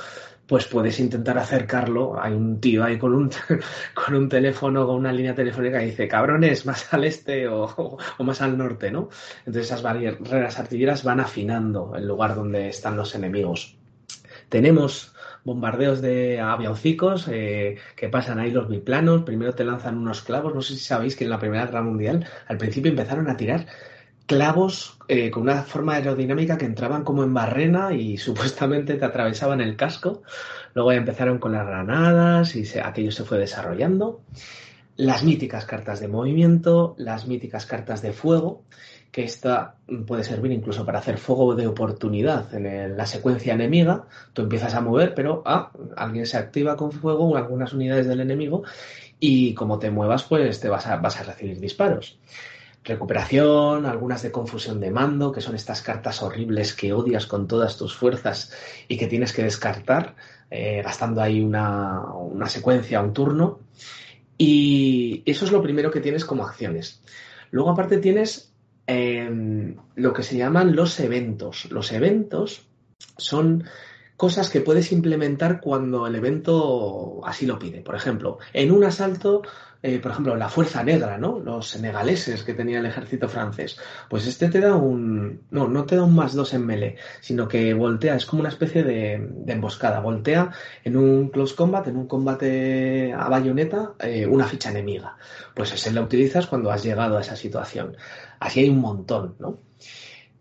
pues 0.49 0.65
puedes 0.65 0.99
intentar 0.99 1.37
acercarlo. 1.37 2.19
Hay 2.19 2.33
un 2.33 2.59
tío 2.59 2.83
ahí 2.83 2.97
con 2.97 3.13
un, 3.13 3.29
con 3.93 4.15
un 4.15 4.27
teléfono, 4.27 4.87
con 4.87 4.95
una 4.95 5.13
línea 5.13 5.35
telefónica 5.35 5.81
y 5.83 5.91
dice, 5.91 6.07
cabrones, 6.07 6.65
más 6.65 6.91
al 6.91 7.03
este 7.03 7.47
o, 7.47 7.97
o, 8.17 8.23
más 8.23 8.41
al 8.41 8.57
norte, 8.57 8.89
¿no? 8.89 9.09
Entonces 9.45 9.67
esas 9.67 9.83
barreras 9.83 10.57
artilleras 10.57 11.03
van 11.03 11.19
afinando 11.19 11.93
el 11.95 12.07
lugar 12.07 12.33
donde 12.33 12.69
están 12.69 12.97
los 12.97 13.13
enemigos. 13.13 13.77
Tenemos 14.49 15.13
bombardeos 15.49 15.99
de 15.99 16.39
avioncicos 16.39 17.27
eh, 17.27 17.77
que 17.95 18.07
pasan 18.07 18.37
ahí 18.37 18.51
los 18.51 18.69
biplanos, 18.69 19.23
primero 19.23 19.55
te 19.55 19.63
lanzan 19.63 19.97
unos 19.97 20.21
clavos, 20.21 20.53
no 20.53 20.61
sé 20.61 20.75
si 20.75 20.85
sabéis 20.85 21.15
que 21.15 21.23
en 21.23 21.31
la 21.31 21.39
Primera 21.39 21.65
Guerra 21.65 21.81
Mundial 21.81 22.27
al 22.47 22.57
principio 22.57 22.91
empezaron 22.91 23.27
a 23.29 23.35
tirar 23.35 23.65
clavos 24.27 24.99
eh, 25.07 25.31
con 25.31 25.43
una 25.43 25.63
forma 25.63 25.95
aerodinámica 25.95 26.55
que 26.55 26.65
entraban 26.65 27.03
como 27.03 27.23
en 27.23 27.33
barrena 27.33 27.93
y 27.93 28.17
supuestamente 28.27 28.93
te 28.95 29.05
atravesaban 29.05 29.59
el 29.59 29.75
casco. 29.75 30.21
Luego 30.75 30.91
ya 30.91 30.99
empezaron 30.99 31.39
con 31.39 31.53
las 31.53 31.65
granadas 31.65 32.55
y 32.55 32.63
aquello 32.77 33.11
se 33.11 33.23
fue 33.23 33.39
desarrollando. 33.39 34.21
Las 34.97 35.23
míticas 35.23 35.65
cartas 35.65 35.99
de 35.99 36.09
movimiento, 36.09 36.93
las 36.99 37.25
míticas 37.25 37.65
cartas 37.65 38.03
de 38.03 38.13
fuego 38.13 38.65
que 39.11 39.23
esta 39.23 39.75
puede 40.05 40.23
servir 40.23 40.51
incluso 40.51 40.85
para 40.85 40.99
hacer 40.99 41.17
fuego 41.17 41.55
de 41.55 41.67
oportunidad 41.67 42.53
en 42.53 42.95
la 42.95 43.05
secuencia 43.05 43.53
enemiga. 43.53 44.05
Tú 44.33 44.43
empiezas 44.43 44.75
a 44.75 44.81
mover, 44.81 45.15
pero 45.15 45.41
ah, 45.45 45.71
alguien 45.97 46.25
se 46.25 46.37
activa 46.37 46.75
con 46.75 46.91
fuego, 46.91 47.35
algunas 47.35 47.73
unidades 47.73 48.07
del 48.07 48.19
enemigo, 48.19 48.63
y 49.19 49.53
como 49.55 49.79
te 49.79 49.89
muevas, 49.89 50.23
pues 50.23 50.59
te 50.59 50.69
vas 50.69 50.85
a, 50.87 50.97
vas 50.97 51.19
a 51.19 51.23
recibir 51.23 51.59
disparos. 51.59 52.19
Recuperación, 52.83 53.85
algunas 53.85 54.21
de 54.21 54.31
confusión 54.31 54.79
de 54.79 54.91
mando, 54.91 55.31
que 55.31 55.41
son 55.41 55.55
estas 55.55 55.81
cartas 55.81 56.21
horribles 56.21 56.73
que 56.73 56.93
odias 56.93 57.25
con 57.25 57.47
todas 57.47 57.77
tus 57.77 57.95
fuerzas 57.95 58.53
y 58.87 58.97
que 58.97 59.07
tienes 59.07 59.33
que 59.33 59.43
descartar, 59.43 60.15
eh, 60.49 60.81
gastando 60.83 61.21
ahí 61.21 61.41
una, 61.41 62.01
una 62.13 62.47
secuencia, 62.47 63.01
un 63.01 63.13
turno. 63.13 63.59
Y 64.37 65.23
eso 65.25 65.43
es 65.45 65.51
lo 65.51 65.61
primero 65.61 65.91
que 65.91 65.99
tienes 65.99 66.23
como 66.23 66.45
acciones. 66.45 67.01
Luego 67.51 67.71
aparte 67.71 67.97
tienes 67.97 68.48
Em, 68.91 69.75
lo 69.97 70.13
que 70.13 70.23
se 70.23 70.35
llaman 70.35 70.75
los 70.75 70.99
eventos. 70.99 71.69
Los 71.69 71.91
eventos 71.91 72.63
son 73.17 73.65
cosas 74.17 74.49
que 74.49 74.61
puedes 74.61 74.91
implementar 74.91 75.61
cuando 75.61 76.07
el 76.07 76.15
evento 76.15 77.21
así 77.23 77.45
lo 77.45 77.59
pide. 77.59 77.81
Por 77.81 77.93
ejemplo, 77.93 78.39
en 78.51 78.71
un 78.71 78.83
asalto 78.83 79.43
eh, 79.81 79.99
por 79.99 80.11
ejemplo, 80.11 80.35
la 80.35 80.49
Fuerza 80.49 80.83
Negra, 80.83 81.17
¿no? 81.17 81.39
Los 81.39 81.69
senegaleses 81.69 82.43
que 82.43 82.53
tenía 82.53 82.79
el 82.79 82.85
ejército 82.85 83.29
francés. 83.29 83.77
Pues 84.09 84.27
este 84.27 84.49
te 84.49 84.59
da 84.59 84.75
un... 84.75 85.43
No, 85.51 85.69
no 85.69 85.85
te 85.85 85.95
da 85.95 86.03
un 86.03 86.15
más 86.15 86.33
dos 86.33 86.53
en 86.53 86.65
melee, 86.65 86.97
sino 87.21 87.47
que 87.47 87.73
voltea, 87.73 88.15
es 88.15 88.25
como 88.25 88.41
una 88.41 88.49
especie 88.49 88.83
de, 88.83 89.13
emboscada. 89.47 90.01
Voltea 90.01 90.51
en 90.83 90.97
un 90.97 91.29
close 91.29 91.55
combat, 91.55 91.87
en 91.87 91.95
un 91.95 92.07
combate 92.07 93.13
a 93.13 93.29
bayoneta, 93.29 93.93
eh, 93.99 94.25
una 94.27 94.45
ficha 94.45 94.69
enemiga. 94.69 95.15
Pues 95.55 95.71
ese 95.71 95.91
la 95.91 96.01
utilizas 96.01 96.47
cuando 96.47 96.71
has 96.71 96.83
llegado 96.83 97.17
a 97.17 97.21
esa 97.21 97.37
situación. 97.37 97.95
Así 98.39 98.61
hay 98.61 98.69
un 98.69 98.79
montón, 98.79 99.35
¿no? 99.39 99.59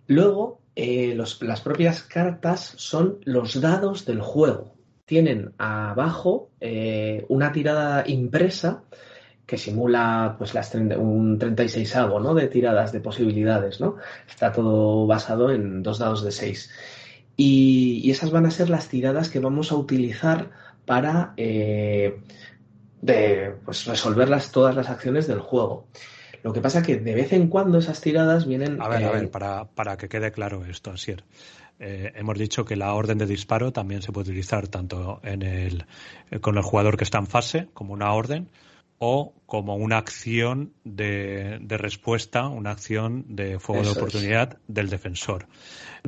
Luego, 0.06 0.60
eh, 0.76 1.14
las 1.16 1.60
propias 1.60 2.02
cartas 2.02 2.74
son 2.76 3.18
los 3.24 3.60
dados 3.60 4.06
del 4.06 4.20
juego. 4.20 4.74
Tienen 5.04 5.52
abajo 5.58 6.50
una 7.28 7.52
tirada 7.52 8.04
impresa 8.06 8.82
que 9.48 9.56
simula 9.56 10.34
pues 10.36 10.52
las 10.52 10.74
un 10.74 11.38
36 11.38 11.96
algo 11.96 12.20
¿no? 12.20 12.34
de 12.34 12.48
tiradas 12.48 12.92
de 12.92 13.00
posibilidades. 13.00 13.80
¿no? 13.80 13.96
Está 14.28 14.52
todo 14.52 15.06
basado 15.06 15.50
en 15.50 15.82
dos 15.82 15.98
dados 15.98 16.22
de 16.22 16.32
6. 16.32 16.70
Y, 17.34 18.10
esas 18.10 18.30
van 18.30 18.44
a 18.44 18.50
ser 18.50 18.68
las 18.68 18.88
tiradas 18.88 19.30
que 19.30 19.40
vamos 19.40 19.72
a 19.72 19.76
utilizar 19.76 20.50
para 20.84 21.32
eh, 21.38 22.20
pues 23.64 23.86
resolver 23.86 24.28
todas 24.52 24.76
las 24.76 24.90
acciones 24.90 25.26
del 25.26 25.40
juego. 25.40 25.86
Lo 26.42 26.52
que 26.52 26.60
pasa 26.60 26.82
que 26.82 26.96
de 26.96 27.14
vez 27.14 27.32
en 27.32 27.48
cuando 27.48 27.78
esas 27.78 28.00
tiradas 28.00 28.46
vienen... 28.46 28.80
A 28.80 28.88
ver, 28.88 29.04
a 29.04 29.10
ver, 29.10 29.24
eh, 29.24 29.28
para, 29.28 29.64
para 29.64 29.96
que 29.96 30.08
quede 30.08 30.30
claro 30.30 30.64
esto, 30.64 30.90
Asier. 30.90 31.24
Eh, 31.80 32.12
hemos 32.16 32.38
dicho 32.38 32.64
que 32.64 32.76
la 32.76 32.92
orden 32.94 33.18
de 33.18 33.26
disparo 33.26 33.72
también 33.72 34.02
se 34.02 34.12
puede 34.12 34.30
utilizar 34.30 34.66
tanto 34.68 35.20
en 35.22 35.42
el, 35.42 35.86
con 36.40 36.56
el 36.56 36.62
jugador 36.62 36.96
que 36.96 37.04
está 37.04 37.18
en 37.18 37.26
fase 37.26 37.68
como 37.72 37.92
una 37.92 38.12
orden, 38.12 38.48
o 38.98 39.34
como 39.46 39.76
una 39.76 39.96
acción 39.96 40.72
de, 40.84 41.58
respuesta, 41.68 42.48
una 42.48 42.72
acción 42.72 43.24
de 43.28 43.58
fuego 43.58 43.82
de 43.84 43.90
oportunidad 43.90 44.58
del 44.66 44.90
defensor. 44.90 45.46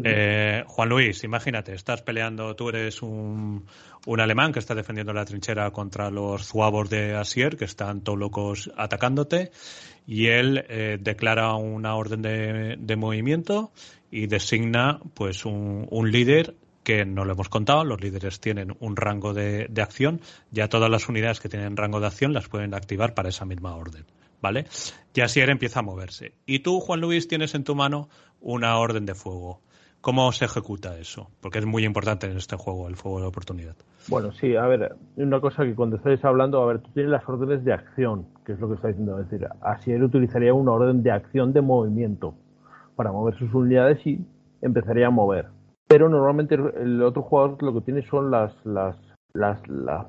Eh, 0.02 0.65
Juan 0.67 0.89
Luis, 0.89 1.23
imagínate, 1.25 1.73
estás 1.73 2.02
peleando, 2.02 2.55
tú 2.57 2.68
eres 2.68 3.00
un, 3.02 3.67
un, 4.07 4.20
alemán 4.20 4.52
que 4.52 4.59
está 4.59 4.75
defendiendo 4.75 5.12
la 5.12 5.25
trinchera 5.25 5.70
contra 5.70 6.10
los 6.10 6.47
zuavos 6.47 6.91
de 6.91 7.15
Asier, 7.15 7.57
que 7.57 7.65
están 7.65 8.00
todos 8.00 8.18
locos 8.18 8.70
atacándote, 8.76 9.52
y 10.06 10.26
él 10.26 10.64
eh, 10.68 10.98
declara 11.00 11.54
una 11.54 11.94
orden 11.94 12.22
de, 12.22 12.76
de, 12.78 12.96
movimiento 12.96 13.70
y 14.10 14.26
designa 14.26 15.00
pues 15.14 15.44
un, 15.44 15.86
un 15.90 16.10
líder 16.10 16.54
que 16.82 17.04
no 17.04 17.24
lo 17.24 17.32
hemos 17.32 17.48
contado, 17.48 17.84
los 17.84 18.00
líderes 18.00 18.40
tienen 18.40 18.76
un 18.80 18.96
rango 18.96 19.34
de, 19.34 19.68
acción, 19.80 20.20
ya 20.50 20.68
todas 20.68 20.90
las 20.90 21.08
unidades 21.08 21.40
que 21.40 21.48
tienen 21.48 21.76
rango 21.76 22.00
de 22.00 22.06
acción 22.06 22.32
las 22.32 22.48
pueden 22.48 22.74
activar 22.74 23.14
para 23.14 23.28
esa 23.28 23.44
misma 23.44 23.74
orden, 23.76 24.04
¿vale? 24.40 24.66
Y 25.14 25.20
así 25.20 25.40
él 25.40 25.50
empieza 25.50 25.80
a 25.80 25.82
moverse. 25.82 26.32
Y 26.46 26.60
tú, 26.60 26.80
Juan 26.80 27.00
Luis, 27.00 27.28
tienes 27.28 27.54
en 27.54 27.64
tu 27.64 27.74
mano 27.74 28.08
una 28.40 28.78
orden 28.78 29.06
de 29.06 29.14
fuego. 29.14 29.60
¿Cómo 30.00 30.32
se 30.32 30.46
ejecuta 30.46 30.98
eso? 30.98 31.30
Porque 31.40 31.58
es 31.58 31.66
muy 31.66 31.84
importante 31.84 32.26
en 32.26 32.38
este 32.38 32.56
juego, 32.56 32.88
el 32.88 32.96
fuego 32.96 33.20
de 33.20 33.26
oportunidad. 33.26 33.76
Bueno, 34.08 34.32
sí, 34.32 34.56
a 34.56 34.66
ver, 34.66 34.96
una 35.16 35.40
cosa 35.40 35.64
que 35.64 35.74
cuando 35.74 35.96
estáis 35.96 36.24
hablando, 36.24 36.62
a 36.62 36.66
ver, 36.66 36.80
tú 36.80 36.90
tienes 36.92 37.12
las 37.12 37.28
órdenes 37.28 37.64
de 37.64 37.72
acción, 37.72 38.26
que 38.44 38.52
es 38.52 38.60
lo 38.60 38.68
que 38.68 38.74
está 38.74 38.88
diciendo, 38.88 39.18
es 39.18 39.30
decir, 39.30 39.46
así 39.60 39.92
él 39.92 40.02
utilizaría 40.02 40.54
una 40.54 40.72
orden 40.72 41.02
de 41.02 41.10
acción 41.10 41.52
de 41.52 41.60
movimiento 41.60 42.34
para 42.96 43.12
mover 43.12 43.34
sus 43.38 43.52
unidades 43.54 44.04
y 44.06 44.24
empezaría 44.62 45.06
a 45.06 45.10
mover. 45.10 45.46
Pero 45.88 46.08
normalmente 46.08 46.54
el 46.54 47.02
otro 47.02 47.22
jugador 47.22 47.62
lo 47.62 47.74
que 47.74 47.80
tiene 47.80 48.02
son 48.02 48.30
las 48.30 48.54
las, 48.64 48.96
las, 49.32 49.60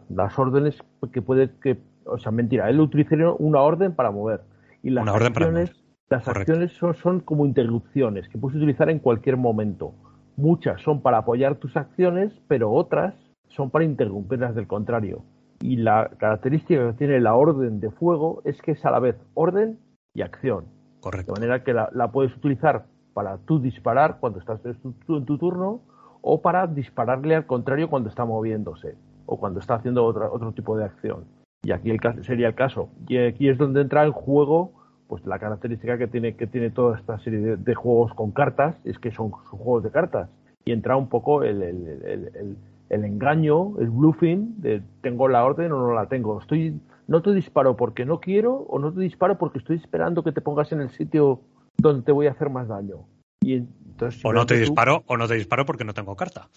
las, 0.09 0.37
órdenes 0.37 0.77
que 1.11 1.21
puede 1.21 1.51
que 1.61 1.79
o 2.05 2.17
sea 2.17 2.31
mentira 2.31 2.69
él 2.69 2.79
utilizaría 2.79 3.31
una 3.31 3.61
orden 3.61 3.95
para 3.95 4.11
mover. 4.11 4.41
Y 4.83 4.89
las 4.89 5.07
acciones 5.07 5.71
las 6.09 6.27
acciones 6.27 6.73
son, 6.73 6.93
son 6.95 7.19
como 7.21 7.45
interrupciones 7.45 8.27
que 8.27 8.37
puedes 8.37 8.57
utilizar 8.57 8.89
en 8.89 8.99
cualquier 8.99 9.37
momento. 9.37 9.93
Muchas 10.35 10.81
son 10.81 11.01
para 11.01 11.19
apoyar 11.19 11.55
tus 11.55 11.75
acciones 11.77 12.33
pero 12.47 12.71
otras 12.71 13.15
son 13.55 13.69
para 13.69 13.85
interrumpirlas 13.85 14.55
del 14.55 14.67
contrario 14.67 15.23
y 15.61 15.77
la 15.77 16.09
característica 16.17 16.87
que 16.87 16.93
tiene 16.93 17.19
la 17.19 17.35
orden 17.35 17.79
de 17.79 17.91
fuego 17.91 18.41
es 18.45 18.61
que 18.61 18.71
es 18.71 18.85
a 18.85 18.91
la 18.91 18.99
vez 18.99 19.15
orden 19.33 19.77
y 20.13 20.21
acción 20.21 20.65
Correcto. 20.99 21.33
de 21.33 21.39
manera 21.39 21.63
que 21.63 21.73
la, 21.73 21.89
la 21.93 22.11
puedes 22.11 22.35
utilizar 22.35 22.85
para 23.13 23.37
tú 23.39 23.59
disparar 23.59 24.17
cuando 24.19 24.39
estás 24.39 24.59
en 24.65 24.93
tu, 25.05 25.37
turno 25.37 25.81
o 26.21 26.41
para 26.41 26.67
dispararle 26.67 27.35
al 27.35 27.45
contrario 27.45 27.89
cuando 27.89 28.09
está 28.09 28.25
moviéndose 28.25 28.95
o 29.25 29.37
cuando 29.39 29.59
está 29.59 29.75
haciendo 29.75 30.05
otro 30.05 30.51
tipo 30.53 30.77
de 30.77 30.85
acción. 30.85 31.25
Y 31.63 31.71
aquí 31.71 31.91
el, 31.91 31.99
sería 32.23 32.47
el 32.47 32.55
caso. 32.55 32.89
Y 33.07 33.17
aquí 33.17 33.49
es 33.49 33.57
donde 33.57 33.81
entra 33.81 34.05
en 34.05 34.11
juego 34.11 34.71
pues 35.07 35.25
la 35.25 35.39
característica 35.39 35.97
que 35.97 36.07
tiene, 36.07 36.35
que 36.35 36.47
tiene 36.47 36.69
toda 36.69 36.97
esta 36.97 37.19
serie 37.19 37.57
de, 37.57 37.75
juegos 37.75 38.13
con 38.13 38.31
cartas, 38.31 38.77
es 38.85 38.97
que 38.97 39.11
son, 39.11 39.29
juegos 39.29 39.83
de 39.83 39.91
cartas. 39.91 40.29
Y 40.63 40.71
entra 40.71 40.95
un 40.95 41.09
poco 41.09 41.43
el, 41.43 41.61
el, 41.61 41.87
el, 42.33 42.57
engaño, 42.91 43.79
el 43.79 43.89
bluffing 43.89 44.61
de 44.61 44.83
tengo 45.01 45.27
la 45.27 45.45
orden 45.45 45.71
o 45.71 45.79
no 45.79 45.93
la 45.93 46.07
tengo. 46.07 46.39
Estoy, 46.39 46.79
no 47.07 47.21
te 47.21 47.33
disparo 47.33 47.75
porque 47.77 48.05
no 48.05 48.19
quiero 48.19 48.53
o 48.53 48.79
no 48.79 48.93
te 48.93 48.99
disparo 48.99 49.37
porque 49.37 49.59
estoy 49.59 49.77
esperando 49.77 50.23
que 50.23 50.31
te 50.31 50.41
pongas 50.41 50.71
en 50.71 50.81
el 50.81 50.89
sitio 50.91 51.41
donde 51.77 52.03
te 52.03 52.11
voy 52.11 52.27
a 52.27 52.31
hacer 52.31 52.49
más 52.49 52.67
daño. 52.67 53.05
Y 53.41 53.53
entonces, 53.53 54.23
o 54.23 54.33
no 54.33 54.45
te 54.45 54.57
disparo, 54.57 55.03
o 55.07 55.17
no 55.17 55.27
te 55.27 55.35
disparo 55.35 55.65
porque 55.65 55.83
no 55.83 55.93
tengo 55.93 56.15
carta. 56.15 56.49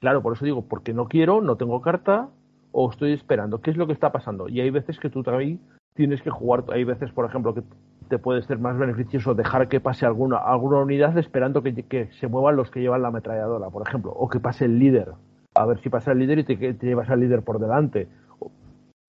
Claro, 0.00 0.22
por 0.22 0.34
eso 0.34 0.44
digo, 0.44 0.62
porque 0.66 0.92
no 0.92 1.06
quiero, 1.06 1.40
no 1.40 1.56
tengo 1.56 1.80
carta, 1.80 2.28
o 2.72 2.90
estoy 2.90 3.12
esperando. 3.12 3.60
¿Qué 3.60 3.70
es 3.70 3.76
lo 3.76 3.86
que 3.86 3.92
está 3.92 4.10
pasando? 4.10 4.48
Y 4.48 4.60
hay 4.60 4.70
veces 4.70 4.98
que 4.98 5.10
tú 5.10 5.22
también 5.22 5.60
tienes 5.94 6.20
que 6.22 6.30
jugar, 6.30 6.64
hay 6.72 6.84
veces, 6.84 7.12
por 7.12 7.24
ejemplo, 7.24 7.54
que 7.54 7.62
te 8.08 8.18
puede 8.18 8.42
ser 8.42 8.58
más 8.58 8.76
beneficioso 8.76 9.34
dejar 9.34 9.68
que 9.68 9.80
pase 9.80 10.04
alguna, 10.04 10.38
alguna 10.38 10.78
unidad 10.78 11.16
esperando 11.16 11.62
que, 11.62 11.74
que 11.84 12.10
se 12.20 12.26
muevan 12.26 12.56
los 12.56 12.70
que 12.70 12.80
llevan 12.80 13.02
la 13.02 13.08
ametralladora, 13.08 13.70
por 13.70 13.86
ejemplo, 13.86 14.12
o 14.12 14.28
que 14.28 14.40
pase 14.40 14.64
el 14.64 14.78
líder. 14.78 15.12
A 15.54 15.66
ver 15.66 15.80
si 15.80 15.88
pasa 15.88 16.12
el 16.12 16.18
líder 16.18 16.40
y 16.40 16.44
te, 16.44 16.56
te 16.56 16.86
llevas 16.86 17.10
al 17.10 17.20
líder 17.20 17.42
por 17.42 17.58
delante. 17.58 18.08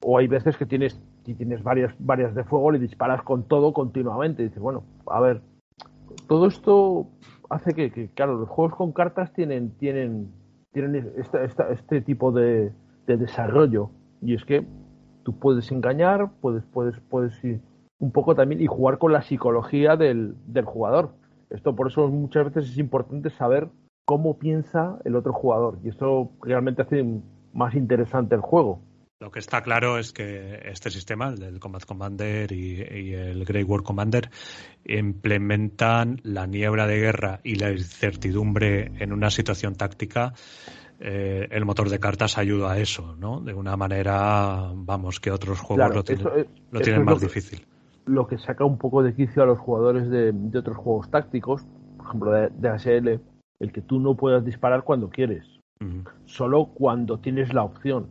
O, 0.02 0.18
hay 0.18 0.28
veces 0.28 0.58
que 0.58 0.66
tienes, 0.66 1.02
tienes 1.24 1.64
varias, 1.64 1.94
varias 1.98 2.36
de 2.36 2.44
fuego, 2.44 2.72
le 2.72 2.80
disparas 2.80 3.24
con 3.24 3.44
todo 3.48 3.74
continuamente. 3.74 4.44
Y 4.44 4.48
dices, 4.48 4.62
bueno, 4.62 4.84
a 5.08 5.20
ver, 5.20 5.42
todo 6.28 6.48
esto 6.48 7.08
hace 7.50 7.74
que, 7.74 8.10
claro, 8.14 8.38
los 8.38 8.50
juegos 8.50 8.76
con 8.76 8.92
cartas 8.92 9.34
tienen, 9.34 9.72
tienen, 9.78 10.32
tienen 10.72 11.14
este 11.18 12.02
tipo 12.02 12.32
de, 12.32 12.72
desarrollo. 13.08 13.90
Y 14.22 14.36
es 14.36 14.46
que 14.46 14.66
tú 15.24 15.38
puedes 15.38 15.72
engañar, 15.72 16.32
puedes, 16.42 16.64
puedes, 16.66 17.00
puedes 17.10 17.44
ir 17.44 17.62
un 18.00 18.12
poco 18.12 18.36
también 18.36 18.62
y 18.62 18.68
jugar 18.68 18.98
con 18.98 19.14
la 19.14 19.22
psicología 19.22 19.96
del, 19.96 20.36
del 20.46 20.66
jugador. 20.66 21.14
Esto 21.50 21.76
por 21.76 21.88
eso 21.88 22.08
muchas 22.08 22.46
veces 22.46 22.72
es 22.72 22.78
importante 22.78 23.30
saber 23.30 23.70
cómo 24.06 24.38
piensa 24.38 25.00
el 25.04 25.16
otro 25.16 25.34
jugador. 25.34 25.80
Y 25.84 25.90
esto 25.90 26.32
realmente 26.42 26.84
hace 26.84 27.04
más 27.54 27.74
interesante 27.76 28.36
el 28.36 28.42
juego. 28.42 28.80
Lo 29.22 29.32
que 29.32 29.40
está 29.40 29.62
claro 29.62 29.98
es 29.98 30.12
que 30.12 30.60
este 30.66 30.92
sistema, 30.92 31.30
el 31.30 31.38
del 31.38 31.60
Combat 31.60 31.86
Commander 31.86 32.52
y, 32.52 33.14
el 33.14 33.46
Grey 33.46 33.64
War 33.64 33.82
Commander, 33.82 34.30
implementan 34.84 36.20
la 36.24 36.46
niebla 36.46 36.86
de 36.86 37.00
guerra 37.00 37.40
y 37.44 37.56
la 37.56 37.72
incertidumbre 37.72 38.92
en 39.00 39.14
una 39.14 39.30
situación 39.30 39.76
táctica. 39.76 40.34
Eh, 41.00 41.48
el 41.50 41.66
motor 41.66 41.90
de 41.90 42.00
cartas 42.00 42.38
ayuda 42.38 42.74
a 42.74 42.78
eso, 42.78 43.16
¿no? 43.18 43.40
De 43.40 43.54
una 43.54 43.78
manera, 43.78 44.72
vamos, 44.76 45.22
que 45.22 45.32
otros 45.32 45.62
juegos 45.62 45.96
lo 45.96 46.04
tienen, 46.82 47.06
más 47.06 47.22
difícil. 47.22 47.66
Lo 48.06 48.28
que 48.28 48.38
saca 48.38 48.66
un 48.66 48.78
poco 48.78 49.02
de 49.02 49.16
quicio 49.16 49.44
a 49.44 49.46
los 49.46 49.60
jugadores 49.60 50.10
de, 50.10 50.34
otros 50.58 50.76
juegos 50.76 51.10
tácticos, 51.10 51.66
por 51.98 52.06
ejemplo, 52.06 52.32
de, 52.32 52.70
ASL, 52.70 53.22
el 53.60 53.72
que 53.72 53.82
tú 53.82 54.00
no 54.00 54.16
puedas 54.16 54.44
disparar 54.44 54.84
cuando 54.84 55.10
quieres, 55.10 55.46
solo 56.26 56.68
cuando 56.74 57.20
tienes 57.20 57.54
la 57.54 57.64
opción 57.64 58.08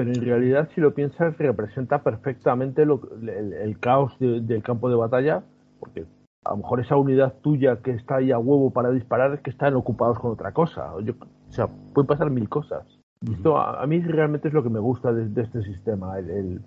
pero 0.00 0.12
en 0.12 0.22
realidad 0.22 0.68
si 0.74 0.80
lo 0.80 0.94
piensas 0.94 1.36
representa 1.36 2.02
perfectamente 2.02 2.82
el, 2.82 3.78
caos 3.80 4.16
del 4.18 4.62
campo 4.62 4.88
de 4.88 4.96
batalla, 4.96 5.42
porque 5.78 6.06
a 6.44 6.52
lo 6.52 6.58
mejor 6.58 6.80
esa 6.80 6.96
unidad 6.96 7.34
tuya 7.42 7.76
que 7.82 7.90
está 7.90 8.16
ahí 8.16 8.32
a 8.32 8.38
huevo 8.38 8.70
para 8.70 8.90
disparar 8.92 9.34
es 9.34 9.40
que 9.40 9.50
están 9.50 9.74
ocupados 9.74 10.18
con 10.18 10.30
otra 10.30 10.52
cosa. 10.52 10.94
o 10.94 11.52
sea, 11.52 11.68
pueden 11.92 12.06
pasar 12.06 12.30
mil 12.30 12.48
cosas. 12.48 12.86
esto 13.30 13.58
a, 13.58 13.86
mí 13.86 14.00
realmente 14.00 14.48
es 14.48 14.54
lo 14.54 14.62
que 14.62 14.70
me 14.70 14.78
gusta 14.78 15.12
de, 15.12 15.42
este 15.42 15.62
sistema, 15.62 16.18
el, 16.18 16.62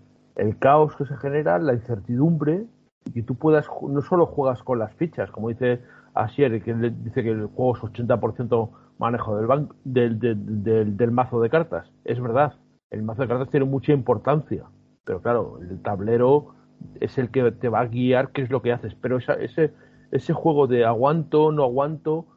caos 0.59 0.95
que 0.95 1.05
se 1.05 1.17
genera, 1.17 1.57
la 1.57 1.73
incertidumbre, 1.73 2.65
y 3.05 3.11
que 3.13 3.23
tú 3.23 3.35
puedas, 3.35 3.67
no 3.81 4.01
solo 4.01 4.27
juegas 4.27 4.61
con 4.61 4.79
las 4.79 4.93
fichas, 4.93 5.31
como 5.31 5.49
dice 5.49 5.81
Asier, 6.13 6.61
que 6.63 6.73
dice 6.73 7.23
que 7.23 7.31
el 7.31 7.47
juego 7.47 7.75
es 7.75 7.83
80% 7.83 8.69
manejo 8.99 9.37
del, 9.83 10.19
del, 10.19 10.97
del 10.97 11.11
mazo 11.11 11.41
de 11.41 11.49
cartas. 11.49 11.91
Es 12.05 12.21
verdad, 12.21 12.53
el 12.91 13.03
mazo 13.03 13.23
de 13.23 13.27
cartas 13.27 13.49
tiene 13.49 13.65
mucha 13.65 13.91
importancia, 13.91 14.65
pero 15.03 15.21
claro, 15.21 15.59
el 15.61 15.81
tablero 15.81 16.55
es 16.99 17.17
el 17.17 17.29
que 17.31 17.51
te 17.51 17.69
va 17.69 17.81
a 17.81 17.87
guiar 17.87 18.31
qué 18.31 18.41
es 18.41 18.49
lo 18.49 18.61
que 18.61 18.71
haces, 18.71 18.95
pero 18.95 19.17
ese, 19.17 19.73
ese 20.11 20.33
juego 20.33 20.67
de 20.67 20.85
aguanto, 20.85 21.51
no 21.51 21.63
aguanto, 21.63 22.27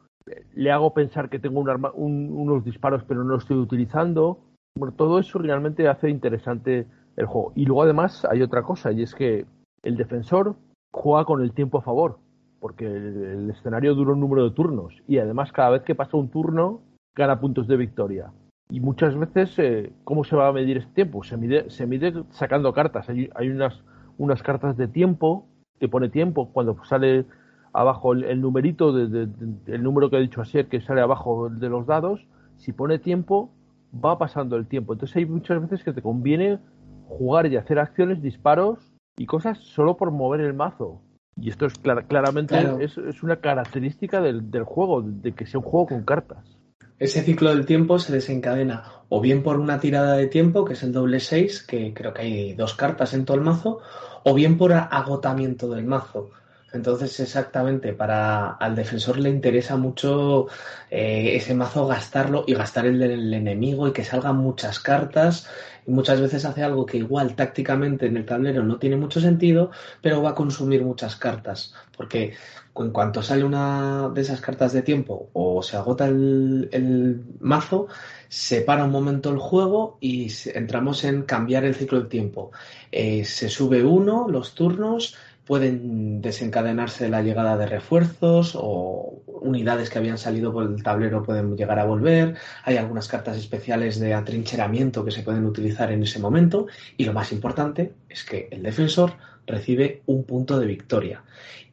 le 0.53 0.71
hago 0.71 0.93
pensar 0.93 1.29
que 1.29 1.39
tengo 1.39 1.61
unos 1.61 2.63
disparos 2.63 3.03
pero 3.03 3.23
no 3.23 3.33
los 3.33 3.43
estoy 3.43 3.57
utilizando, 3.57 4.39
bueno, 4.77 4.93
todo 4.95 5.19
eso 5.19 5.39
realmente 5.39 5.87
hace 5.87 6.09
interesante 6.09 6.87
el 7.15 7.25
juego. 7.25 7.51
Y 7.55 7.65
luego 7.65 7.83
además 7.83 8.25
hay 8.25 8.41
otra 8.41 8.63
cosa, 8.63 8.91
y 8.91 9.01
es 9.01 9.15
que 9.15 9.45
el 9.83 9.97
defensor 9.97 10.55
juega 10.91 11.25
con 11.25 11.41
el 11.41 11.53
tiempo 11.53 11.79
a 11.79 11.81
favor, 11.81 12.19
porque 12.59 12.85
el, 12.85 13.49
escenario 13.49 13.95
dura 13.95 14.13
un 14.13 14.19
número 14.19 14.43
de 14.43 14.51
turnos, 14.51 14.93
y 15.07 15.17
además 15.17 15.51
cada 15.51 15.71
vez 15.71 15.83
que 15.83 15.95
pasa 15.95 16.17
un 16.17 16.29
turno 16.29 16.81
gana 17.15 17.39
puntos 17.39 17.67
de 17.67 17.77
victoria. 17.77 18.31
Y 18.69 18.79
muchas 18.79 19.17
veces, 19.17 19.57
eh, 19.59 19.93
¿cómo 20.03 20.23
se 20.23 20.35
va 20.35 20.49
a 20.49 20.53
medir 20.53 20.77
este 20.77 20.93
tiempo? 20.93 21.23
Se 21.23 21.37
mide, 21.37 21.69
se 21.69 21.87
mide 21.87 22.13
sacando 22.31 22.73
cartas. 22.73 23.07
Hay, 23.09 23.29
hay 23.33 23.49
unas, 23.49 23.81
unas 24.17 24.43
cartas 24.43 24.75
de 24.75 24.87
tiempo 24.87 25.47
que 25.79 25.87
pone 25.87 26.09
tiempo 26.09 26.49
cuando 26.51 26.83
sale 26.83 27.25
abajo 27.73 28.13
el, 28.13 28.41
numerito, 28.41 28.91
de, 28.91 29.29
el 29.67 29.83
número 29.83 30.09
que 30.09 30.17
ha 30.17 30.19
dicho 30.19 30.41
Asier, 30.41 30.67
que 30.67 30.81
sale 30.81 31.01
abajo 31.01 31.49
de 31.49 31.69
los 31.69 31.85
dados. 31.85 32.25
Si 32.57 32.73
pone 32.73 32.99
tiempo, 32.99 33.51
va 33.93 34.17
pasando 34.17 34.55
el 34.55 34.67
tiempo. 34.67 34.93
Entonces 34.93 35.15
hay 35.15 35.25
muchas 35.25 35.61
veces 35.61 35.83
que 35.83 35.93
te 35.93 36.01
conviene 36.01 36.59
jugar 37.07 37.45
y 37.45 37.55
hacer 37.55 37.79
acciones, 37.79 38.21
disparos 38.21 38.79
y 39.17 39.25
cosas 39.25 39.59
solo 39.59 39.95
por 39.97 40.11
mover 40.11 40.41
el 40.41 40.53
mazo. 40.53 41.01
Y 41.39 41.49
esto 41.49 41.65
es 41.67 41.73
claramente 42.07 42.55
es, 42.79 42.97
es, 42.97 43.23
una 43.23 43.37
característica 43.37 44.21
del, 44.21 44.49
del 44.49 44.63
juego, 44.63 45.01
de 45.01 45.33
que 45.33 45.45
sea 45.45 45.59
un 45.59 45.65
juego 45.65 45.87
con 45.87 46.03
cartas. 46.03 46.57
Ese 46.99 47.21
ciclo 47.21 47.51
del 47.51 47.65
tiempo 47.67 47.99
se 47.99 48.11
desencadena 48.11 48.97
o 49.09 49.21
bien 49.21 49.43
por 49.43 49.59
una 49.59 49.79
tirada 49.79 50.17
de 50.17 50.27
tiempo, 50.27 50.65
que 50.65 50.73
es 50.73 50.83
el 50.83 50.91
doble 50.91 51.19
6, 51.19 51.63
que 51.63 51.93
creo 51.93 52.13
que 52.13 52.21
hay 52.23 52.53
dos 52.53 52.73
cartas 52.73 53.13
en 53.13 53.23
todo 53.23 53.37
el 53.37 53.43
mazo, 53.43 53.81
o 54.23 54.33
bien 54.33 54.57
por 54.57 54.73
agotamiento 54.73 55.69
del 55.69 55.85
mazo. 55.85 56.31
Entonces, 56.73 57.17
exactamente, 57.19 57.93
para 57.93 58.49
al 58.49 58.75
defensor 58.75 59.17
le 59.17 59.29
interesa 59.29 59.77
mucho 59.77 60.47
eh, 60.91 61.35
ese 61.35 61.55
mazo 61.55 61.87
gastarlo 61.87 62.43
y 62.45 62.55
gastar 62.55 62.85
el 62.85 62.99
del 62.99 63.33
enemigo 63.33 63.87
y 63.87 63.93
que 63.93 64.03
salgan 64.03 64.37
muchas 64.37 64.79
cartas. 64.79 65.47
Y 65.87 65.91
muchas 65.91 66.19
veces 66.21 66.45
hace 66.45 66.63
algo 66.63 66.85
que 66.85 66.97
igual 66.97 67.35
tácticamente 67.35 68.05
en 68.05 68.17
el 68.17 68.25
tablero 68.25 68.63
no 68.63 68.77
tiene 68.77 68.97
mucho 68.97 69.21
sentido, 69.21 69.71
pero 70.01 70.21
va 70.21 70.31
a 70.31 70.35
consumir 70.35 70.83
muchas 70.83 71.15
cartas. 71.15 71.73
Porque 71.95 72.33
en 72.75 72.91
cuanto 72.91 73.23
sale 73.23 73.43
una 73.43 74.09
de 74.13 74.21
esas 74.21 74.41
cartas 74.41 74.73
de 74.73 74.81
tiempo 74.81 75.29
o 75.33 75.63
se 75.63 75.77
agota 75.77 76.07
el, 76.07 77.23
mazo, 77.39 77.87
se 78.27 78.61
para 78.61 78.83
un 78.83 78.91
momento 78.91 79.29
el 79.29 79.39
juego 79.39 79.97
y 79.99 80.31
entramos 80.53 81.03
en 81.03 81.23
cambiar 81.23 81.63
el 81.63 81.75
ciclo 81.75 81.99
del 81.99 82.09
tiempo. 82.09 82.51
Eh, 82.91 83.25
se 83.25 83.49
sube 83.49 83.83
uno, 83.83 84.27
los 84.27 84.53
turnos, 84.53 85.15
pueden 85.47 86.21
desencadenarse 86.21 87.07
la 87.09 87.21
llegada 87.21 87.57
de 87.57 87.65
refuerzos 87.65 88.53
o 88.55 89.21
unidades 89.25 89.89
que 89.89 89.97
habían 89.97 90.17
salido 90.17 90.51
por 90.51 90.63
el 90.63 90.83
tablero 90.83 91.23
pueden 91.23 91.55
llegar 91.55 91.79
a 91.79 91.85
volver. 91.85 92.35
Hay 92.63 92.75
algunas 92.75 93.07
cartas 93.07 93.37
especiales 93.37 93.99
de 93.99 94.13
atrincheramiento 94.13 95.05
que 95.05 95.11
se 95.11 95.23
pueden 95.23 95.45
utilizar 95.45 95.91
en 95.91 96.03
ese 96.03 96.19
momento. 96.19 96.67
Y 96.97 97.05
lo 97.05 97.13
más 97.13 97.31
importante 97.31 97.93
es 98.09 98.25
que 98.25 98.49
el 98.51 98.61
defensor 98.61 99.13
recibe 99.45 100.01
un 100.05 100.25
punto 100.25 100.59
de 100.59 100.67
victoria 100.67 101.23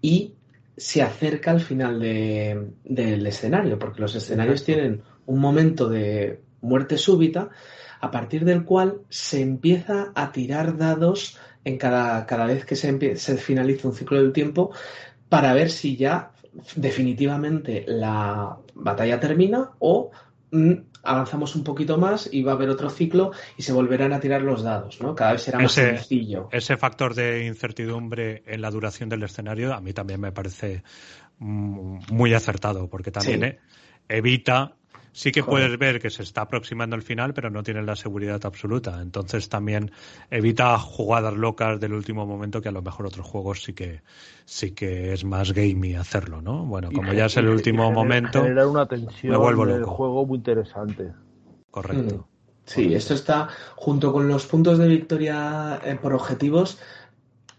y 0.00 0.34
se 0.76 1.02
acerca 1.02 1.50
al 1.50 1.60
final 1.60 1.98
del 1.98 3.26
escenario, 3.26 3.78
porque 3.78 4.00
los 4.00 4.14
escenarios 4.14 4.64
tienen 4.64 5.02
un 5.26 5.40
momento 5.40 5.88
de 5.88 6.40
muerte 6.60 6.96
súbita, 6.96 7.50
a 8.00 8.10
partir 8.10 8.44
del 8.44 8.64
cual 8.64 8.98
se 9.08 9.40
empieza 9.40 10.12
a 10.14 10.30
tirar 10.30 10.76
dados 10.76 11.38
en 11.64 11.78
cada, 11.78 12.26
cada 12.26 12.46
vez 12.46 12.64
que 12.64 12.76
se, 12.76 13.16
se 13.16 13.36
finaliza 13.36 13.88
un 13.88 13.94
ciclo 13.94 14.20
del 14.20 14.32
tiempo 14.32 14.72
para 15.28 15.52
ver 15.54 15.70
si 15.70 15.96
ya 15.96 16.30
definitivamente 16.76 17.84
la 17.86 18.56
batalla 18.74 19.18
termina 19.18 19.70
o 19.78 20.10
mm, 20.50 20.72
avanzamos 21.02 21.54
un 21.56 21.64
poquito 21.64 21.98
más 21.98 22.28
y 22.32 22.42
va 22.42 22.52
a 22.52 22.54
haber 22.54 22.68
otro 22.70 22.90
ciclo 22.90 23.32
y 23.56 23.62
se 23.62 23.72
volverán 23.72 24.12
a 24.12 24.20
tirar 24.20 24.42
los 24.42 24.62
dados, 24.62 25.00
¿no? 25.00 25.14
Cada 25.14 25.32
vez 25.32 25.42
será 25.42 25.58
más 25.58 25.72
sencillo. 25.72 26.48
Ese 26.52 26.76
factor 26.76 27.14
de 27.14 27.46
incertidumbre 27.46 28.42
en 28.46 28.60
la 28.60 28.70
duración 28.70 29.08
del 29.08 29.22
escenario 29.22 29.74
a 29.74 29.80
mí 29.80 29.92
también 29.92 30.20
me 30.20 30.32
parece 30.32 30.82
mm, 31.38 32.12
muy 32.12 32.34
acertado 32.34 32.88
porque 32.88 33.10
también 33.10 33.58
evita 34.08 34.76
sí 35.14 35.30
que 35.30 35.44
puedes 35.44 35.78
ver 35.78 36.00
que 36.00 36.10
se 36.10 36.24
está 36.24 36.42
aproximando 36.42 36.96
el 36.96 37.02
final, 37.02 37.32
pero 37.32 37.48
no 37.48 37.62
tienes 37.62 37.86
la 37.86 37.94
seguridad 37.96 38.44
absoluta. 38.44 39.00
Entonces 39.00 39.48
también 39.48 39.92
evita 40.30 40.76
jugadas 40.78 41.34
locas 41.34 41.80
del 41.80 41.94
último 41.94 42.26
momento 42.26 42.60
que 42.60 42.68
a 42.68 42.72
lo 42.72 42.82
mejor 42.82 43.06
otros 43.06 43.24
juegos 43.24 43.62
sí 43.62 43.72
que 43.72 44.02
sí 44.44 44.72
que 44.72 45.12
es 45.12 45.24
más 45.24 45.52
gamey 45.52 45.94
hacerlo, 45.94 46.42
¿no? 46.42 46.64
Bueno, 46.64 46.90
como 46.92 47.12
ya 47.12 47.26
es 47.26 47.36
el 47.36 47.48
último 47.48 47.90
momento, 47.92 48.42
generar 48.42 48.66
una 48.66 48.86
tensión 48.86 49.32
me 49.32 49.38
vuelvo 49.38 49.64
loco. 49.64 49.92
juego 49.92 50.26
muy 50.26 50.38
interesante. 50.38 51.12
Correcto. 51.70 52.16
Mm. 52.16 52.24
Sí, 52.66 52.94
esto 52.94 53.14
está 53.14 53.48
junto 53.76 54.12
con 54.12 54.26
los 54.26 54.46
puntos 54.46 54.78
de 54.78 54.88
victoria 54.88 55.80
eh, 55.84 55.96
por 56.00 56.14
objetivos 56.14 56.78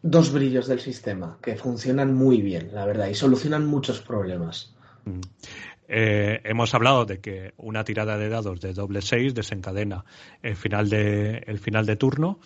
dos 0.02 0.32
brillos 0.32 0.68
del 0.68 0.80
sistema 0.80 1.38
que 1.42 1.56
funcionan 1.56 2.14
muy 2.14 2.42
bien, 2.42 2.72
la 2.74 2.86
verdad, 2.86 3.08
y 3.08 3.16
solucionan 3.16 3.66
muchos 3.66 4.02
problemas. 4.02 4.76
Eh, 5.88 6.42
hemos 6.44 6.74
hablado 6.74 7.06
de 7.06 7.20
que 7.20 7.54
una 7.58 7.84
tirada 7.84 8.18
de 8.18 8.30
dados 8.30 8.60
de 8.60 8.74
doble 8.74 9.02
6 9.02 9.34
desencadena 9.34 10.06
el 10.42 10.56
final 10.56 10.90
de, 10.90 11.44
el 11.46 11.60
final 11.60 11.86
de 11.86 11.96
turno. 11.96 12.40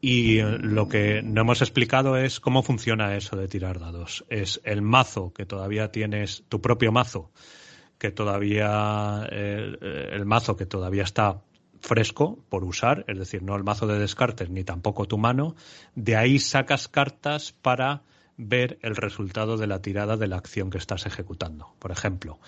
Y 0.00 0.40
lo 0.40 0.88
que 0.88 1.22
no 1.22 1.40
hemos 1.40 1.62
explicado 1.62 2.16
es 2.16 2.38
cómo 2.38 2.62
funciona 2.62 3.16
eso 3.16 3.36
de 3.36 3.48
tirar 3.48 3.80
dados. 3.80 4.24
Es 4.28 4.60
el 4.64 4.82
mazo 4.82 5.32
que 5.32 5.46
todavía 5.46 5.90
tienes, 5.90 6.44
tu 6.48 6.60
propio 6.60 6.92
mazo, 6.92 7.32
que 7.98 8.10
todavía, 8.10 9.26
el, 9.30 9.78
el 9.80 10.24
mazo 10.26 10.56
que 10.56 10.66
todavía 10.66 11.02
está 11.02 11.40
fresco 11.80 12.44
por 12.48 12.64
usar, 12.64 13.04
es 13.08 13.18
decir, 13.18 13.42
no 13.42 13.56
el 13.56 13.64
mazo 13.64 13.86
de 13.86 13.98
descartes 13.98 14.50
ni 14.50 14.64
tampoco 14.64 15.06
tu 15.06 15.18
mano. 15.18 15.56
De 15.94 16.16
ahí 16.16 16.38
sacas 16.38 16.88
cartas 16.88 17.52
para 17.52 18.02
ver 18.36 18.78
el 18.82 18.96
resultado 18.96 19.56
de 19.56 19.66
la 19.66 19.80
tirada 19.80 20.16
de 20.16 20.26
la 20.26 20.36
acción 20.36 20.70
que 20.70 20.78
estás 20.78 21.06
ejecutando. 21.06 21.74
Por 21.78 21.90
ejemplo, 21.90 22.38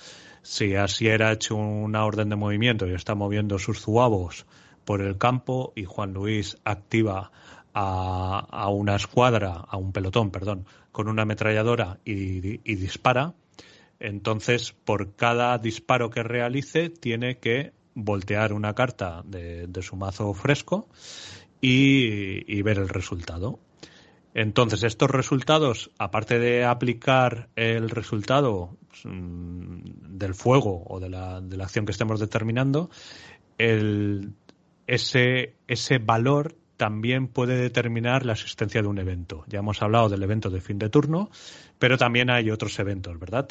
si 0.42 0.75
Asier 0.75 1.23
ha 1.23 1.33
hecho 1.33 1.57
una 1.57 2.05
orden 2.05 2.28
de 2.28 2.36
movimiento 2.36 2.86
y 2.86 2.94
está 2.94 3.15
moviendo 3.15 3.58
sus 3.58 3.81
zuavos 3.81 4.47
por 4.84 5.02
el 5.02 5.18
campo 5.18 5.73
y 5.76 5.84
Juan 5.84 6.15
Luis 6.15 6.57
activa 6.65 7.31
a, 7.75 8.68
una 8.70 8.97
escuadra, 8.97 9.52
a 9.52 9.76
un 9.76 9.92
pelotón, 9.92 10.31
perdón, 10.31 10.67
con 10.92 11.08
una 11.08 11.23
ametralladora 11.23 11.99
y, 12.05 12.58
dispara, 12.75 13.34
entonces 14.00 14.73
por 14.73 15.15
cada 15.15 15.58
disparo 15.58 16.10
que 16.10 16.23
realice 16.23 16.91
tiene 16.91 17.39
que 17.39 17.73
voltear 17.94 18.52
una 18.52 18.75
carta 18.75 19.23
de, 19.25 19.68
su 19.83 19.97
mazo 19.97 20.33
fresco 20.34 20.89
y, 21.60 22.62
ver 22.62 22.78
el 22.78 22.89
resultado. 22.89 23.60
Entonces, 24.41 24.84
estos 24.84 25.10
resultados, 25.10 25.91
aparte 25.99 26.39
de 26.39 26.65
aplicar 26.65 27.49
el 27.57 27.91
resultado 27.91 28.76
mm, 29.02 29.81
del 30.17 30.33
fuego 30.33 30.84
o 30.86 31.00
de 31.00 31.08
la, 31.08 31.41
de 31.41 31.57
la 31.57 31.65
acción 31.65 31.84
que 31.84 31.91
estemos 31.91 32.20
determinando, 32.20 32.89
ese, 33.58 35.57
ese 35.67 35.99
valor 35.99 36.55
también 36.76 37.26
puede 37.26 37.57
determinar 37.57 38.25
la 38.25 38.34
existencia 38.34 38.81
de 38.81 38.86
un 38.86 39.00
evento. 39.00 39.42
Ya 39.49 39.58
hemos 39.58 39.83
hablado 39.83 40.08
del 40.08 40.23
evento 40.23 40.50
de 40.50 40.60
fin 40.60 40.78
de 40.78 40.89
turno, 40.89 41.31
pero 41.81 41.99
también 41.99 42.31
hay 42.31 42.52
otros 42.52 42.78
eventos, 42.78 43.18
¿verdad? 43.18 43.49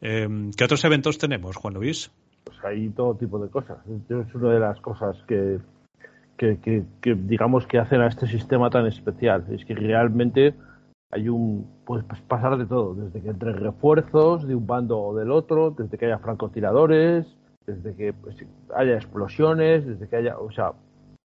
Eh, 0.00 0.28
¿Qué 0.56 0.62
otros 0.62 0.84
eventos 0.84 1.18
tenemos, 1.18 1.56
Juan 1.56 1.74
Luis? 1.74 2.12
Pues 2.44 2.56
hay 2.64 2.90
todo 2.90 3.16
tipo 3.16 3.40
de 3.40 3.50
cosas. 3.50 3.78
Es 3.88 4.34
una 4.36 4.52
de 4.52 4.60
las 4.60 4.80
cosas 4.82 5.16
que 5.26 5.58
que, 6.38 6.86
digamos 7.02 7.66
que 7.66 7.78
hacen 7.78 8.00
a 8.00 8.06
este 8.06 8.26
sistema 8.26 8.70
tan 8.70 8.86
especial. 8.86 9.44
Es 9.50 9.64
que 9.64 9.74
realmente 9.74 10.54
hay 11.10 11.28
un 11.28 11.66
pues, 11.84 12.04
pasar 12.26 12.56
de 12.56 12.66
todo, 12.66 12.94
desde 12.94 13.20
que 13.20 13.28
entre 13.28 13.52
refuerzos 13.52 14.46
de 14.46 14.54
un 14.54 14.66
bando 14.66 14.98
o 15.00 15.14
del 15.16 15.30
otro, 15.30 15.72
desde 15.72 15.98
que 15.98 16.06
haya 16.06 16.18
francotiradores, 16.18 17.36
desde 17.66 17.94
que 17.94 18.12
pues, 18.12 18.36
haya 18.74 18.94
explosiones, 18.94 19.86
desde 19.86 20.08
que 20.08 20.16
haya, 20.16 20.38
o 20.38 20.50
sea, 20.50 20.72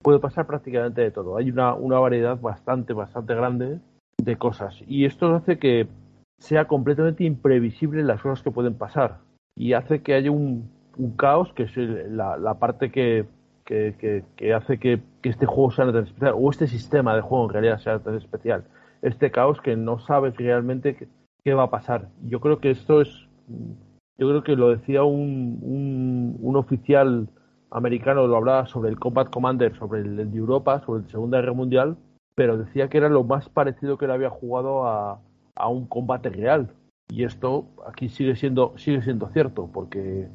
puede 0.02 0.20
pasar 0.20 0.48
prácticamente 0.48 1.02
de 1.02 1.12
todo. 1.12 1.38
Hay 1.38 1.52
una, 1.52 1.74
una 1.74 2.00
variedad 2.00 2.40
bastante, 2.40 2.94
bastante 2.94 3.36
grande 3.36 3.80
de 4.18 4.38
cosas. 4.38 4.82
Y 4.88 5.06
esto 5.06 5.36
hace 5.36 5.60
que 5.60 5.88
sea 6.40 6.66
completamente 6.66 7.24
imprevisible 7.24 8.04
las 8.04 8.22
cosas 8.22 8.42
que 8.42 8.52
pueden 8.52 8.76
pasar. 8.76 9.20
Y 9.56 9.74
hace 9.74 10.02
que 10.02 10.14
haya 10.14 10.32
un, 10.32 10.72
un 10.98 11.12
caos, 11.16 11.54
que 11.54 11.64
es 11.64 11.76
la, 11.78 12.38
la 12.38 12.56
parte 12.56 12.92
que, 12.92 13.26
que, 14.35 14.53
hace 14.53 14.77
que, 14.80 15.01
este 15.24 15.45
juego 15.45 15.72
sea 15.72 15.85
tan 15.91 16.03
especial, 16.03 16.33
o 16.38 16.50
este 16.50 16.67
sistema 16.67 17.16
de 17.16 17.22
juego 17.22 17.45
en 17.45 17.53
realidad 17.53 17.77
sea 17.80 18.00
tan 18.00 18.16
especial. 18.16 18.66
Este 19.01 19.32
caos 19.32 19.61
que 19.61 19.75
no 19.75 20.00
sabes 20.00 20.35
realmente 20.35 21.08
qué, 21.43 21.53
va 21.53 21.64
a 21.64 21.69
pasar. 21.69 22.09
Yo 22.24 22.40
creo 22.40 22.59
que 22.59 22.72
esto 22.72 23.01
es, 23.01 23.09
yo 24.17 24.30
creo 24.30 24.43
que 24.43 24.56
lo 24.56 24.69
decía 24.69 25.03
un, 25.03 26.38
un, 26.41 26.56
oficial 26.56 27.30
americano, 27.72 28.27
lo 28.27 28.35
hablaba 28.35 28.67
sobre 28.67 28.90
el 28.90 29.00
Combat 29.00 29.30
Commander, 29.30 29.75
sobre 29.77 30.01
el, 30.01 30.32
de 30.32 30.38
Europa, 30.38 30.82
sobre 30.85 31.03
la 31.03 31.09
Segunda 31.09 31.40
Guerra 31.40 31.53
Mundial, 31.53 31.98
pero 32.35 32.58
decía 32.58 32.90
que 32.90 32.98
era 32.98 33.09
lo 33.09 33.24
más 33.24 33.50
parecido 33.50 33.98
que 33.98 34.06
él 34.06 34.11
había 34.11 34.30
jugado 34.30 34.85
a, 34.85 35.22
a 35.56 35.67
un 35.69 35.88
combate 35.88 36.30
real. 36.30 36.74
Y 37.09 37.24
esto 37.24 37.67
aquí 37.88 38.09
sigue 38.09 38.35
siendo, 38.35 38.74
sigue 38.77 39.01
siendo 39.01 39.30
cierto, 39.30 39.69
porque 39.74 40.30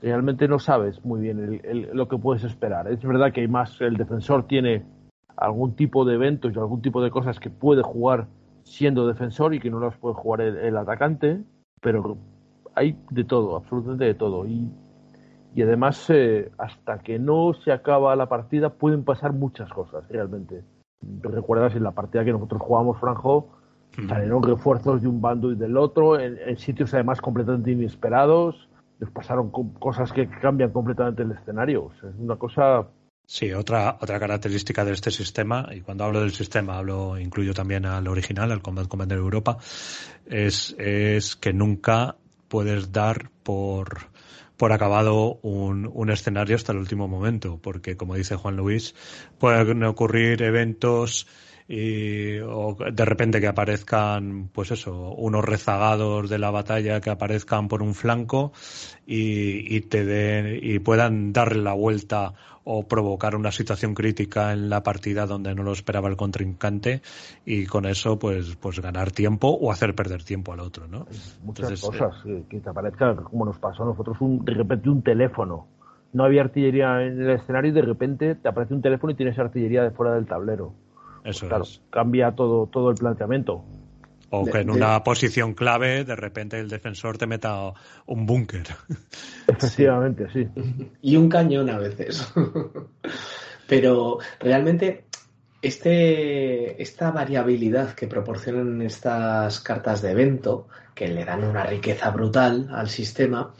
realmente 0.00 0.48
no 0.48 0.58
sabes 0.58 1.04
muy 1.04 1.20
bien 1.20 1.60
lo 1.92 2.08
que 2.08 2.18
puedes 2.18 2.44
esperar. 2.44 2.88
Es 2.88 3.02
verdad 3.02 3.32
que 3.32 3.42
hay 3.42 3.48
más, 3.48 3.80
el 3.80 3.96
defensor 3.96 4.46
tiene 4.46 4.84
algún 5.36 5.74
tipo 5.74 6.04
de 6.04 6.14
eventos 6.14 6.54
y 6.54 6.58
algún 6.58 6.82
tipo 6.82 7.02
de 7.02 7.10
cosas 7.10 7.40
que 7.40 7.50
puede 7.50 7.82
jugar 7.82 8.28
siendo 8.62 9.06
defensor 9.06 9.54
y 9.54 9.60
que 9.60 9.70
no 9.70 9.80
las 9.80 9.96
puede 9.96 10.14
jugar 10.14 10.40
el, 10.40 10.76
atacante, 10.76 11.42
pero 11.80 12.16
hay 12.74 12.98
de 13.10 13.24
todo, 13.24 13.56
absolutamente 13.56 14.04
de 14.04 14.14
todo. 14.14 14.46
Y, 14.46 14.70
y 15.54 15.62
además, 15.62 16.08
eh, 16.10 16.50
hasta 16.58 16.98
que 16.98 17.18
no 17.18 17.52
se 17.54 17.72
acaba 17.72 18.16
la 18.16 18.28
partida, 18.28 18.70
pueden 18.70 19.04
pasar 19.04 19.32
muchas 19.32 19.70
cosas, 19.70 20.08
realmente. 20.08 20.64
Recuerdas 21.22 21.74
en 21.76 21.82
la 21.82 21.92
partida 21.92 22.24
que 22.24 22.32
nosotros 22.32 22.62
jugamos, 22.62 22.98
Franjo, 22.98 23.48
salieron 24.08 24.42
refuerzos 24.42 25.02
de 25.02 25.08
un 25.08 25.20
bando 25.20 25.52
y 25.52 25.56
del 25.56 25.76
otro, 25.76 26.18
en 26.18 26.56
sitios 26.56 26.94
además 26.94 27.20
completamente 27.20 27.70
inesperados 27.70 28.68
les 28.98 29.10
pasaron 29.10 29.50
cosas 29.50 30.12
que 30.12 30.28
cambian 30.28 30.70
completamente 30.70 31.22
el 31.22 31.32
escenario. 31.32 31.90
es 31.96 32.14
una 32.18 32.36
cosa. 32.36 32.88
Sí, 33.26 33.52
otra, 33.52 33.96
otra 34.00 34.20
característica 34.20 34.84
de 34.84 34.92
este 34.92 35.10
sistema, 35.10 35.68
y 35.74 35.80
cuando 35.80 36.04
hablo 36.04 36.20
del 36.20 36.32
sistema 36.32 36.76
hablo, 36.76 37.18
incluyo 37.18 37.54
también 37.54 37.86
al 37.86 38.06
original, 38.06 38.52
al 38.52 38.60
Combat 38.60 38.86
Commander 38.86 39.18
Europa, 39.18 39.56
es, 40.26 40.76
es 40.78 41.34
que 41.34 41.54
nunca 41.54 42.16
puedes 42.48 42.92
dar 42.92 43.30
por, 43.42 44.10
por 44.58 44.72
acabado 44.72 45.38
un, 45.42 45.90
un, 45.92 46.10
escenario 46.10 46.54
hasta 46.54 46.72
el 46.72 46.78
último 46.78 47.08
momento, 47.08 47.58
porque 47.62 47.96
como 47.96 48.14
dice 48.14 48.36
Juan 48.36 48.56
Luis, 48.56 48.94
pueden 49.38 49.82
ocurrir 49.84 50.42
eventos 50.42 51.26
y, 51.68 52.38
o 52.40 52.76
de 52.92 53.04
repente 53.04 53.40
que 53.40 53.46
aparezcan, 53.46 54.50
pues 54.52 54.70
eso, 54.70 55.12
unos 55.12 55.44
rezagados 55.44 56.28
de 56.28 56.38
la 56.38 56.50
batalla 56.50 57.00
que 57.00 57.10
aparezcan 57.10 57.68
por 57.68 57.82
un 57.82 57.94
flanco 57.94 58.52
y, 59.06 59.76
y 59.76 59.80
te 59.82 60.04
den, 60.04 60.58
y 60.62 60.78
puedan 60.78 61.32
darle 61.32 61.62
la 61.62 61.72
vuelta 61.72 62.34
o 62.64 62.86
provocar 62.88 63.36
una 63.36 63.52
situación 63.52 63.94
crítica 63.94 64.52
en 64.52 64.70
la 64.70 64.82
partida 64.82 65.26
donde 65.26 65.54
no 65.54 65.62
lo 65.62 65.72
esperaba 65.72 66.08
el 66.08 66.16
contrincante 66.16 67.02
y 67.44 67.66
con 67.66 67.84
eso 67.84 68.18
pues 68.18 68.56
pues 68.56 68.80
ganar 68.80 69.12
tiempo 69.12 69.48
o 69.48 69.70
hacer 69.70 69.94
perder 69.94 70.24
tiempo 70.24 70.52
al 70.52 70.60
otro, 70.60 70.88
¿no? 70.88 71.06
Muchas 71.42 71.80
cosas 71.80 72.14
que, 72.48 72.60
te 72.60 72.68
aparezca 72.68 73.14
como 73.16 73.44
nos 73.44 73.58
pasó 73.58 73.82
a 73.82 73.86
nosotros 73.86 74.16
un, 74.20 74.44
de 74.44 74.54
repente 74.54 74.88
un 74.88 75.02
teléfono. 75.02 75.66
No 76.12 76.24
había 76.24 76.42
artillería 76.42 77.02
en 77.02 77.20
el 77.20 77.30
escenario 77.30 77.70
y 77.70 77.74
de 77.74 77.82
repente 77.82 78.34
te 78.36 78.48
aparece 78.48 78.72
un 78.72 78.80
teléfono 78.80 79.12
y 79.12 79.16
tienes 79.16 79.38
artillería 79.38 79.82
de 79.82 79.90
fuera 79.90 80.14
del 80.14 80.26
tablero. 80.26 80.72
Eso 81.24 81.48
claro, 81.48 81.64
es. 81.64 81.80
cambia 81.90 82.32
todo 82.32 82.66
todo 82.66 82.90
el 82.90 82.96
planteamiento. 82.96 83.64
O 84.30 84.44
De- 84.44 84.50
que 84.52 84.58
en 84.58 84.66
de- 84.66 84.72
una 84.74 85.02
posición 85.04 85.54
clave 85.54 86.04
de 86.04 86.16
repente 86.16 86.58
el 86.58 86.68
defensor 86.68 87.16
te 87.18 87.26
meta 87.26 87.72
un 88.06 88.26
búnker. 88.26 88.64
Efectivamente, 89.48 90.26
sí. 90.32 90.48
y 91.02 91.16
un 91.16 91.28
cañón 91.28 91.70
a 91.70 91.78
veces. 91.78 92.32
Pero 93.66 94.18
realmente 94.40 95.04
este, 95.62 96.80
esta 96.82 97.10
variabilidad 97.10 97.94
que 97.94 98.06
proporcionan 98.06 98.82
estas 98.82 99.60
cartas 99.60 100.02
de 100.02 100.10
evento, 100.10 100.68
que 100.94 101.08
le 101.08 101.24
dan 101.24 101.44
una 101.44 101.64
riqueza 101.64 102.10
brutal 102.10 102.68
al 102.72 102.88
sistema, 102.88 103.54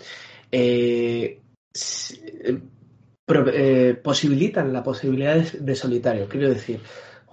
eh, 0.53 1.41
eh, 1.73 2.61
pro- 3.25 3.49
eh, 3.53 3.95
posibilitan 4.03 4.73
la 4.73 4.83
posibilidad 4.83 5.37
de, 5.37 5.59
de 5.61 5.75
solitario. 5.75 6.29
Quiero 6.29 6.49
decir, 6.51 6.81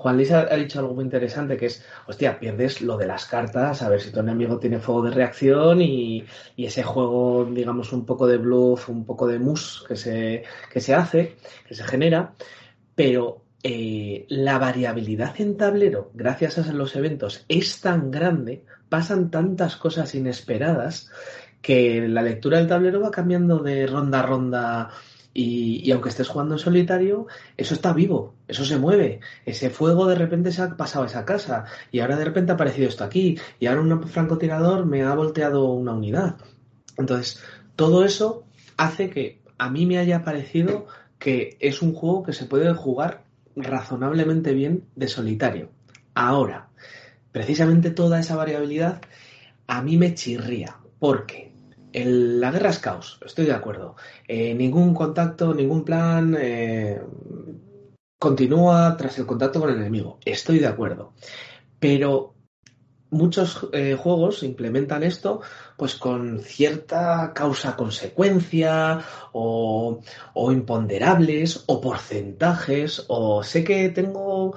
Juan 0.02 0.16
Luis 0.16 0.32
ha, 0.32 0.56
dicho 0.56 0.80
algo 0.80 0.96
muy 0.96 1.04
interesante 1.04 1.58
que 1.58 1.68
es, 1.68 1.86
hostia, 2.08 2.40
pierdes 2.40 2.82
lo 2.82 2.98
de 2.98 3.06
las 3.06 3.26
cartas, 3.26 3.84
a 3.84 3.90
ver 3.90 4.02
si 4.02 4.12
tu 4.12 4.20
enemigo 4.20 4.58
tiene 4.58 4.80
fuego 4.80 5.04
de 5.04 5.12
reacción 5.12 5.80
y, 5.80 6.26
y 6.56 6.66
ese 6.66 6.82
juego, 6.82 7.46
digamos, 7.46 7.94
un 7.94 8.04
poco 8.04 8.26
de 8.26 8.38
bluff, 8.38 8.90
un 8.90 9.06
poco 9.06 9.28
de 9.28 9.38
mus 9.38 9.86
que 9.88 9.96
se, 9.96 10.44
que 10.74 10.82
se 10.82 10.96
hace, 10.96 11.36
que 11.68 11.76
se 11.76 11.84
genera, 11.84 12.34
pero 12.96 13.44
eh, 13.62 14.26
la 14.30 14.58
variabilidad 14.58 15.40
en 15.40 15.56
tablero, 15.56 16.10
gracias 16.16 16.58
a 16.58 16.74
los 16.74 16.96
eventos, 16.96 17.46
es 17.48 17.80
tan 17.80 18.10
grande, 18.10 18.66
pasan 18.90 19.30
tantas 19.30 19.76
cosas 19.76 20.16
inesperadas, 20.16 21.12
que 21.62 22.08
la 22.08 22.24
lectura 22.24 22.58
del 22.58 22.68
tablero 22.68 23.02
va 23.02 23.12
cambiando 23.12 23.60
de 23.60 23.86
ronda 23.86 24.22
a 24.22 24.24
ronda 24.24 24.90
y, 25.34 25.90
aunque 25.92 26.10
estés 26.10 26.28
jugando 26.28 26.56
en 26.56 26.60
solitario, 26.60 27.28
eso 27.58 27.74
está 27.74 27.94
vivo, 27.94 28.36
eso 28.48 28.66
se 28.66 28.78
mueve. 28.78 29.22
Ese 29.46 29.70
fuego 29.70 30.08
de 30.08 30.16
repente 30.16 30.52
se 30.52 30.62
ha 30.62 30.76
pasado 30.76 31.04
a 31.04 31.08
esa 31.08 31.26
casa 31.26 31.66
y 31.92 32.00
ahora 32.00 32.18
de 32.18 32.26
repente 32.26 32.52
ha 32.52 32.56
aparecido 32.56 32.90
esto 32.90 33.04
aquí 33.04 33.38
y 33.60 33.66
ahora 33.68 33.82
un 33.82 34.08
francotirador 34.08 34.86
me 34.86 35.04
ha 35.04 35.14
volteado 35.16 35.72
una 35.72 35.94
unidad. 35.94 36.36
Entonces, 36.98 37.42
todo 37.76 38.04
eso 38.04 38.44
hace 38.78 39.10
que 39.10 39.42
a 39.58 39.70
mí 39.70 39.86
me 39.86 40.00
haya 40.00 40.24
parecido 40.24 40.88
que 41.18 41.56
es 41.60 41.82
un 41.82 41.94
juego 41.94 42.24
que 42.24 42.34
se 42.34 42.46
puede 42.46 42.74
jugar 42.74 43.24
razonablemente 43.56 44.54
bien 44.54 44.86
de 44.96 45.08
solitario. 45.08 45.70
Ahora, 46.14 46.70
precisamente 47.32 47.92
toda 47.92 48.20
esa 48.20 48.36
variabilidad 48.36 49.02
a 49.68 49.82
mí 49.82 49.98
me 49.98 50.14
chirría, 50.14 50.78
porque 51.00 51.51
la 51.94 52.52
guerra 52.52 52.70
es 52.70 52.80
caos, 52.80 53.20
estoy 53.26 53.46
de 53.46 53.54
acuerdo. 53.54 53.96
Eh, 54.28 54.54
ningún 54.54 54.94
contacto, 54.94 55.54
ningún 55.54 55.84
plan 55.84 56.36
eh, 56.40 57.02
continúa 58.18 58.96
tras 58.98 59.18
el 59.20 59.26
contacto 59.26 59.60
con 59.60 59.70
el 59.70 59.78
enemigo, 59.78 60.20
estoy 60.26 60.60
de 60.60 60.68
acuerdo. 60.68 61.14
Pero 61.80 62.36
muchos 63.10 63.68
eh, 63.74 63.98
juegos 64.00 64.42
implementan 64.44 65.04
esto 65.04 65.42
pues 65.76 65.96
con 65.96 66.40
cierta 66.40 67.34
causa-consecuencia 67.34 69.02
o, 69.34 70.00
o 70.34 70.52
imponderables 70.52 71.66
o 71.68 71.82
porcentajes 71.82 73.04
o 73.10 73.44
sé 73.44 73.64
que 73.64 73.90
tengo 73.90 74.56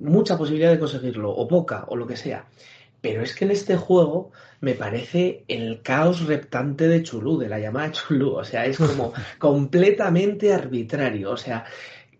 mucha 0.00 0.36
posibilidad 0.36 0.72
de 0.72 0.80
conseguirlo 0.80 1.30
o 1.30 1.46
poca 1.46 1.84
o 1.88 1.94
lo 1.94 2.06
que 2.06 2.16
sea. 2.16 2.48
Pero 3.00 3.22
es 3.22 3.34
que 3.34 3.44
en 3.44 3.52
este 3.52 3.76
juego 3.76 4.32
me 4.60 4.74
parece 4.74 5.44
el 5.48 5.82
caos 5.82 6.26
reptante 6.26 6.86
de 6.86 7.02
Chulú, 7.02 7.38
de 7.38 7.48
la 7.48 7.58
llamada 7.58 7.92
Chulú. 7.92 8.34
O 8.34 8.44
sea, 8.44 8.66
es 8.66 8.78
como 8.78 9.12
completamente 9.38 10.52
arbitrario. 10.52 11.30
O 11.30 11.36
sea, 11.36 11.64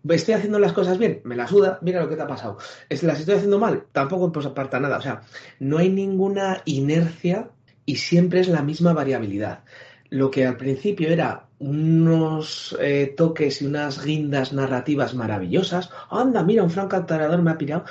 estoy 0.09 0.33
haciendo 0.33 0.59
las 0.59 0.73
cosas 0.73 0.97
bien, 0.97 1.21
me 1.23 1.35
la 1.35 1.47
suda, 1.47 1.79
mira 1.81 2.01
lo 2.01 2.09
que 2.09 2.15
te 2.15 2.23
ha 2.23 2.27
pasado. 2.27 2.57
Las 2.89 3.19
estoy 3.19 3.35
haciendo 3.35 3.59
mal, 3.59 3.85
tampoco 3.91 4.31
pues 4.31 4.45
aparta 4.45 4.79
nada. 4.79 4.97
O 4.97 5.01
sea, 5.01 5.21
no 5.59 5.77
hay 5.77 5.89
ninguna 5.89 6.61
inercia 6.65 7.49
y 7.85 7.97
siempre 7.97 8.39
es 8.39 8.47
la 8.47 8.63
misma 8.63 8.93
variabilidad. 8.93 9.63
Lo 10.09 10.29
que 10.29 10.45
al 10.45 10.57
principio 10.57 11.09
era 11.09 11.47
unos 11.59 12.75
eh, 12.81 13.13
toques 13.15 13.61
y 13.61 13.65
unas 13.65 14.03
guindas 14.03 14.51
narrativas 14.51 15.13
maravillosas, 15.13 15.89
anda, 16.09 16.43
mira, 16.43 16.63
un 16.63 16.71
francotirador 16.71 17.41
me 17.41 17.51
ha 17.51 17.57
pirado. 17.57 17.85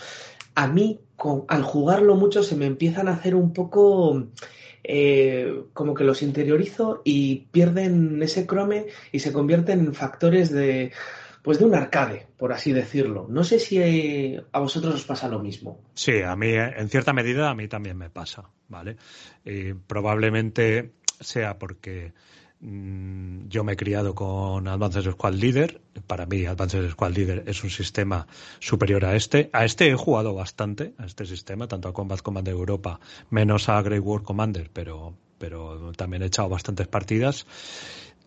A 0.54 0.66
mí, 0.66 1.00
al 1.48 1.62
jugarlo 1.62 2.14
mucho, 2.14 2.42
se 2.42 2.56
me 2.56 2.66
empiezan 2.66 3.08
a 3.08 3.12
hacer 3.12 3.34
un 3.34 3.52
poco 3.52 4.28
eh, 4.82 5.64
como 5.72 5.94
que 5.94 6.04
los 6.04 6.22
interiorizo 6.22 7.02
y 7.04 7.46
pierden 7.50 8.22
ese 8.22 8.46
crome 8.46 8.86
y 9.12 9.20
se 9.20 9.32
convierten 9.32 9.80
en 9.80 9.94
factores 9.94 10.50
de, 10.50 10.92
pues 11.42 11.58
de 11.58 11.64
un 11.66 11.74
arcade, 11.74 12.26
por 12.36 12.52
así 12.52 12.72
decirlo. 12.72 13.26
No 13.28 13.44
sé 13.44 13.58
si 13.58 13.78
eh, 13.78 14.42
a 14.52 14.58
vosotros 14.58 14.94
os 14.94 15.04
pasa 15.04 15.28
lo 15.28 15.38
mismo. 15.38 15.80
Sí, 15.94 16.22
a 16.22 16.34
mí, 16.36 16.48
eh, 16.48 16.74
en 16.76 16.88
cierta 16.88 17.12
medida, 17.12 17.50
a 17.50 17.54
mí 17.54 17.68
también 17.68 17.96
me 17.98 18.10
pasa, 18.10 18.50
¿vale? 18.68 18.96
Y 19.44 19.74
probablemente 19.74 20.92
sea 21.20 21.58
porque 21.58 22.12
yo 22.62 23.64
me 23.64 23.72
he 23.72 23.76
criado 23.76 24.14
con 24.14 24.68
Advanced 24.68 25.10
Squad 25.12 25.34
Leader. 25.34 25.80
Para 26.06 26.26
mí, 26.26 26.44
Advanced 26.44 26.90
Squad 26.90 27.12
Leader 27.12 27.44
es 27.46 27.64
un 27.64 27.70
sistema 27.70 28.26
superior 28.58 29.04
a 29.06 29.16
este. 29.16 29.48
A 29.52 29.64
este 29.64 29.88
he 29.88 29.94
jugado 29.94 30.34
bastante, 30.34 30.92
a 30.98 31.06
este 31.06 31.24
sistema, 31.24 31.68
tanto 31.68 31.88
a 31.88 31.94
Combat 31.94 32.20
Commander 32.20 32.52
Europa, 32.52 33.00
menos 33.30 33.68
a 33.68 33.80
Grey 33.80 33.98
War 33.98 34.22
Commander, 34.22 34.70
pero, 34.72 35.14
pero 35.38 35.92
también 35.92 36.22
he 36.22 36.26
echado 36.26 36.50
bastantes 36.50 36.86
partidas. 36.86 37.46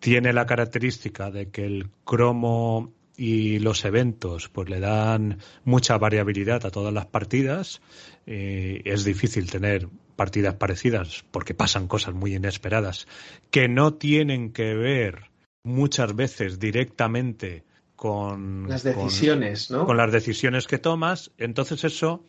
Tiene 0.00 0.32
la 0.32 0.46
característica 0.46 1.30
de 1.30 1.50
que 1.50 1.64
el 1.64 1.90
cromo 2.04 2.92
y 3.16 3.60
los 3.60 3.84
eventos 3.84 4.48
pues 4.48 4.68
le 4.68 4.80
dan 4.80 5.38
mucha 5.64 5.96
variabilidad 5.98 6.66
a 6.66 6.70
todas 6.70 6.92
las 6.92 7.06
partidas 7.06 7.80
eh, 8.26 8.82
es 8.84 9.04
difícil 9.04 9.48
tener 9.48 9.88
partidas 10.16 10.54
parecidas 10.54 11.24
porque 11.30 11.54
pasan 11.54 11.88
cosas 11.88 12.14
muy 12.14 12.34
inesperadas 12.34 13.06
que 13.50 13.68
no 13.68 13.94
tienen 13.94 14.52
que 14.52 14.74
ver 14.74 15.30
muchas 15.64 16.14
veces 16.14 16.58
directamente 16.58 17.64
con 17.96 18.68
Las 18.68 18.82
con- 18.82 18.92
decisiones, 18.94 19.70
¿no? 19.70 19.86
con 19.86 19.96
las 19.96 20.12
decisiones 20.12 20.66
que 20.66 20.78
tomas, 20.78 21.30
entonces 21.38 21.84
eso 21.84 22.22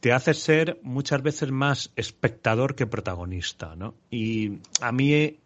te 0.00 0.12
hace 0.12 0.34
ser 0.34 0.80
muchas 0.82 1.22
veces 1.22 1.50
más 1.52 1.92
espectador 1.94 2.74
que 2.74 2.86
protagonista, 2.88 3.76
¿no? 3.76 3.94
Y 4.10 4.58
a 4.80 4.90
mí, 4.90 5.38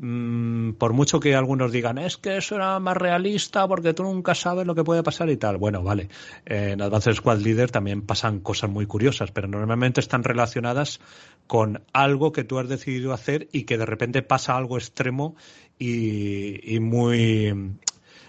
mm, 0.00 0.72
por 0.72 0.92
mucho 0.92 1.20
que 1.20 1.34
algunos 1.34 1.70
digan, 1.70 1.98
es 1.98 2.16
que 2.16 2.36
eso 2.36 2.56
era 2.56 2.78
más 2.80 2.96
realista 2.96 3.68
porque 3.68 3.94
tú 3.94 4.02
nunca 4.02 4.34
sabes 4.34 4.66
lo 4.66 4.74
que 4.74 4.84
puede 4.84 5.02
pasar 5.02 5.30
y 5.30 5.36
tal. 5.36 5.56
Bueno, 5.56 5.82
vale, 5.82 6.08
en 6.44 6.82
Advanced 6.82 7.14
Squad 7.14 7.38
Leader 7.38 7.70
también 7.70 8.02
pasan 8.02 8.40
cosas 8.40 8.70
muy 8.70 8.86
curiosas, 8.86 9.30
pero 9.30 9.46
normalmente 9.46 10.00
están 10.00 10.24
relacionadas 10.24 11.00
con 11.46 11.82
algo 11.92 12.32
que 12.32 12.44
tú 12.44 12.58
has 12.58 12.68
decidido 12.68 13.12
hacer 13.12 13.48
y 13.52 13.62
que 13.64 13.78
de 13.78 13.86
repente 13.86 14.22
pasa 14.22 14.56
algo 14.56 14.76
extremo 14.76 15.36
y, 15.78 16.74
y 16.74 16.80
muy 16.80 17.76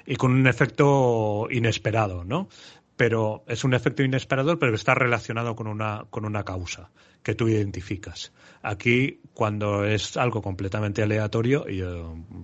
y 0.05 0.15
con 0.15 0.31
un 0.31 0.47
efecto 0.47 1.47
inesperado, 1.49 2.23
¿no? 2.23 2.49
Pero 2.97 3.43
es 3.47 3.63
un 3.63 3.73
efecto 3.73 4.03
inesperado, 4.03 4.59
pero 4.59 4.75
está 4.75 4.93
relacionado 4.93 5.55
con 5.55 5.67
una, 5.67 6.05
con 6.09 6.25
una 6.25 6.43
causa 6.43 6.91
que 7.23 7.35
tú 7.35 7.47
identificas. 7.47 8.31
Aquí, 8.63 9.19
cuando 9.33 9.85
es 9.85 10.17
algo 10.17 10.41
completamente 10.41 11.01
aleatorio, 11.01 11.65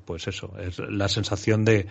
pues 0.05 0.27
eso, 0.27 0.53
es 0.59 0.79
la 0.79 1.07
sensación 1.07 1.63
de, 1.65 1.87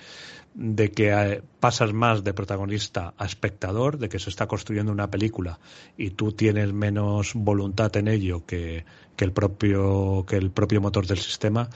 de 0.55 0.91
que 0.91 1.43
pasas 1.61 1.93
más 1.93 2.25
de 2.25 2.33
protagonista 2.35 3.15
a 3.19 3.25
espectador, 3.27 3.99
de 3.99 4.09
que 4.09 4.19
se 4.19 4.31
está 4.31 4.47
construyendo 4.47 4.91
una 4.93 5.11
película 5.11 5.59
y 5.97 6.11
tú 6.11 6.33
tienes 6.33 6.73
menos 6.73 7.33
voluntad 7.35 7.95
en 7.97 8.09
ello 8.09 8.45
que, 8.47 8.85
que 9.17 9.25
el 9.25 9.33
propio 9.33 10.25
que 10.27 10.37
el 10.37 10.51
propio 10.51 10.81
motor 10.81 11.07
del 11.07 11.19
sistema 11.19 11.69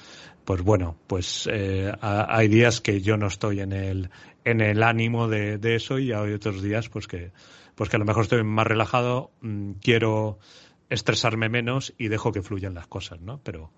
pues 0.45 0.63
bueno 0.63 0.97
pues 1.07 1.49
eh, 1.53 1.93
ha- 2.01 2.35
hay 2.37 2.49
días 2.49 2.81
que 2.81 3.01
yo 3.03 3.17
no 3.17 3.27
estoy 3.27 3.61
en 3.61 3.73
el 3.73 4.11
en 4.45 4.61
el 4.63 4.83
ánimo 4.83 5.29
de, 5.29 5.59
de 5.59 5.77
eso 5.77 5.99
y 5.99 6.13
hay 6.13 6.33
otros 6.33 6.63
días 6.63 6.89
pues 6.89 7.07
que 7.07 7.33
pues 7.75 7.91
que 7.91 7.97
a 7.97 7.99
lo 7.99 8.07
mejor 8.07 8.23
estoy 8.25 8.43
más 8.45 8.67
relajado 8.67 9.31
mm, 9.43 9.73
quiero 9.83 10.39
estresarme 10.91 11.49
menos 11.49 11.95
y 11.99 12.09
dejo 12.09 12.33
que 12.33 12.43
fluyan 12.43 12.75
las 12.75 12.87
cosas 12.87 13.21
no 13.21 13.41
pero 13.43 13.71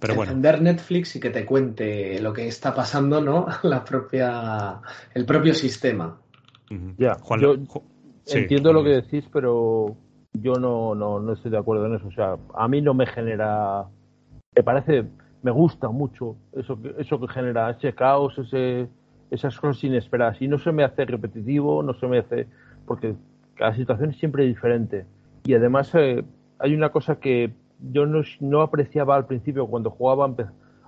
pero 0.00 0.14
bueno 0.14 0.30
Encender 0.32 0.62
Netflix 0.62 1.16
y 1.16 1.20
que 1.20 1.30
te 1.30 1.44
cuente 1.44 2.20
lo 2.20 2.32
que 2.32 2.46
está 2.48 2.74
pasando, 2.74 3.20
¿no? 3.20 3.46
La 3.62 3.84
propia, 3.84 4.80
el 5.14 5.24
propio 5.26 5.54
sistema. 5.54 6.18
Ya, 6.98 7.14
Juan, 7.16 7.40
yo- 7.40 7.56
Ju- 7.56 7.82
Sí, 8.24 8.38
entiendo 8.40 8.72
lo 8.72 8.82
que 8.82 8.90
decís, 8.90 9.24
pero 9.32 9.96
yo 10.32 10.54
no, 10.54 10.94
no, 10.96 11.20
no 11.20 11.32
estoy 11.32 11.50
de 11.52 11.58
acuerdo 11.58 11.86
en 11.86 11.94
eso. 11.94 12.08
O 12.08 12.12
sea, 12.12 12.36
a 12.54 12.66
mí 12.66 12.82
no 12.82 12.92
me 12.92 13.06
genera. 13.06 13.84
Me 14.54 14.62
parece. 14.64 15.04
Me 15.42 15.52
gusta 15.52 15.88
mucho 15.90 16.36
eso 16.52 16.80
que, 16.82 16.92
eso 16.98 17.20
que 17.20 17.28
genera, 17.28 17.70
ese 17.70 17.94
caos, 17.94 18.36
ese, 18.36 18.88
esas 19.30 19.56
cosas 19.60 19.84
inesperadas. 19.84 20.42
Y 20.42 20.48
no 20.48 20.58
se 20.58 20.72
me 20.72 20.82
hace 20.82 21.04
repetitivo, 21.04 21.84
no 21.84 21.94
se 21.94 22.06
me 22.08 22.18
hace. 22.18 22.48
Porque 22.84 23.14
cada 23.54 23.76
situación 23.76 24.10
es 24.10 24.18
siempre 24.18 24.44
diferente. 24.44 25.06
Y 25.44 25.54
además, 25.54 25.88
eh, 25.94 26.24
hay 26.58 26.74
una 26.74 26.90
cosa 26.90 27.20
que 27.20 27.52
yo 27.80 28.06
no, 28.06 28.60
apreciaba 28.60 29.16
al 29.16 29.26
principio 29.26 29.66
cuando 29.66 29.90
jugaba, 29.90 30.34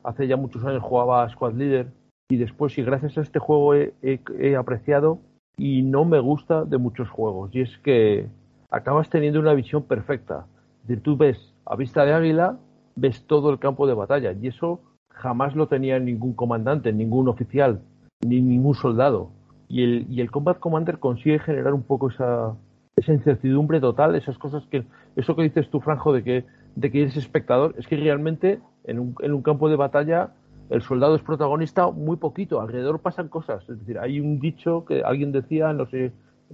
hace 0.05 0.27
ya 0.27 0.37
muchos 0.37 0.65
años 0.65 0.83
jugaba 0.83 1.23
a 1.23 1.29
Squad 1.29 1.55
Leader. 1.55 1.93
Y 2.31 2.37
después, 2.37 2.77
y 2.77 2.83
gracias 2.83 3.17
a 3.17 3.23
este 3.23 3.39
juego 3.39 3.75
he 3.75 4.57
apreciado 4.59 5.19
y 5.59 5.83
no 5.83 6.05
me 6.05 6.21
gusta 6.21 6.65
de 6.65 6.79
muchos 6.79 7.11
juegos. 7.11 7.51
Y 7.53 7.61
es 7.61 7.79
que 7.79 8.29
acabas 8.71 9.11
teniendo 9.11 9.41
una 9.41 9.55
visión 9.55 9.83
perfecta. 9.83 10.47
Es 10.83 10.89
decir, 10.89 11.03
tú 11.03 11.17
ves 11.17 11.55
a 11.67 11.77
vista 11.77 12.05
de 12.05 12.15
águila, 12.15 12.59
ves 12.95 13.27
todo 13.27 13.51
el 13.51 13.59
campo 13.59 13.87
de 13.87 13.95
batalla. 13.95 14.33
Y 14.33 14.47
eso 14.47 14.81
jamás 15.11 15.57
lo 15.57 15.67
tenía 15.67 15.99
ningún 15.99 16.33
comandante, 16.35 16.93
ningún 16.93 17.29
oficial, 17.29 17.81
ni 18.25 18.41
ningún 18.41 18.75
soldado. 18.75 19.31
Y 19.69 19.83
el, 19.83 20.07
y 20.09 20.21
el 20.21 20.31
Combat 20.31 20.59
Commander 20.59 20.99
consigue 20.99 21.41
generar 21.41 21.75
un 21.75 21.83
poco 21.83 22.09
esa, 22.09 22.55
esa 22.99 23.13
incertidumbre 23.13 23.81
total, 23.81 24.15
esas 24.15 24.39
cosas 24.39 24.65
que. 24.71 24.85
Eso 25.17 25.35
que 25.35 25.43
dices 25.43 25.69
tú, 25.71 25.81
Franjo, 25.81 26.13
de 26.13 26.23
que, 26.23 26.45
de 26.77 26.91
que 26.91 27.03
eres 27.03 27.17
espectador, 27.17 27.75
es 27.79 27.87
que 27.87 27.97
realmente 27.97 28.61
en 28.85 28.99
un, 28.99 29.15
en 29.21 29.33
un 29.33 29.43
campo 29.43 29.69
de 29.69 29.77
batalla 29.77 30.33
el 30.71 30.83
soldado 30.83 31.15
es 31.15 31.23
protagonista 31.23 31.91
muy 31.91 32.17
poquito, 32.17 32.61
alrededor 32.61 33.01
pasan 33.01 33.29
cosas. 33.29 33.63
Es 33.69 33.79
decir, 33.79 33.99
hay 33.99 34.21
un 34.21 34.39
dicho 34.39 34.85
que 34.85 35.03
alguien 35.03 35.33
decía, 35.33 35.73
no 35.73 35.87
sé, 35.87 36.13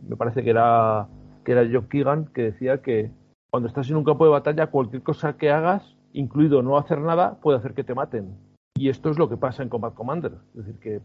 me 0.08 0.16
parece 0.16 0.42
que 0.42 0.50
era, 0.50 1.08
que 1.44 1.52
era 1.52 1.68
Jock 1.70 1.89
Keegan, 1.89 2.26
que 2.26 2.42
decía 2.42 2.81
que 2.81 3.10
cuando 3.50 3.68
estás 3.68 3.90
en 3.90 3.97
un 3.97 4.05
campo 4.05 4.24
de 4.24 4.31
batalla, 4.31 4.68
cualquier 4.68 5.02
cosa 5.02 5.36
que 5.36 5.50
hagas, 5.50 5.97
incluido 6.12 6.62
no 6.62 6.78
hacer 6.78 7.00
nada, 7.00 7.40
puede 7.40 7.58
hacer 7.58 7.74
que 7.74 7.84
te 7.84 7.94
maten. 7.94 8.36
Y 8.76 8.89
esto 8.89 9.10
es 9.10 9.18
lo 9.18 9.28
que 9.28 9.36
pasa 9.36 9.62
en 9.62 9.68
Combat 9.68 9.94
Commander. 9.94 10.32
Es 10.50 10.66
decir, 10.66 10.78
que 10.81 11.00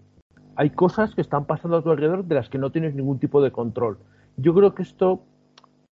hay 0.56 0.72
cosas 0.72 1.14
que 1.16 1.22
están 1.22 1.46
pasando 1.46 1.78
a 1.78 1.84
tu 1.84 1.92
alrededor 1.92 2.26
de 2.26 2.36
las 2.36 2.50
que 2.50 2.58
no 2.58 2.72
tienes 2.72 2.94
ningún 2.94 3.20
tipo 3.20 3.42
de 3.42 3.52
control. 3.52 3.98
Yo 4.42 4.54
creo 4.54 4.74
que 4.74 4.84
esto 4.84 5.20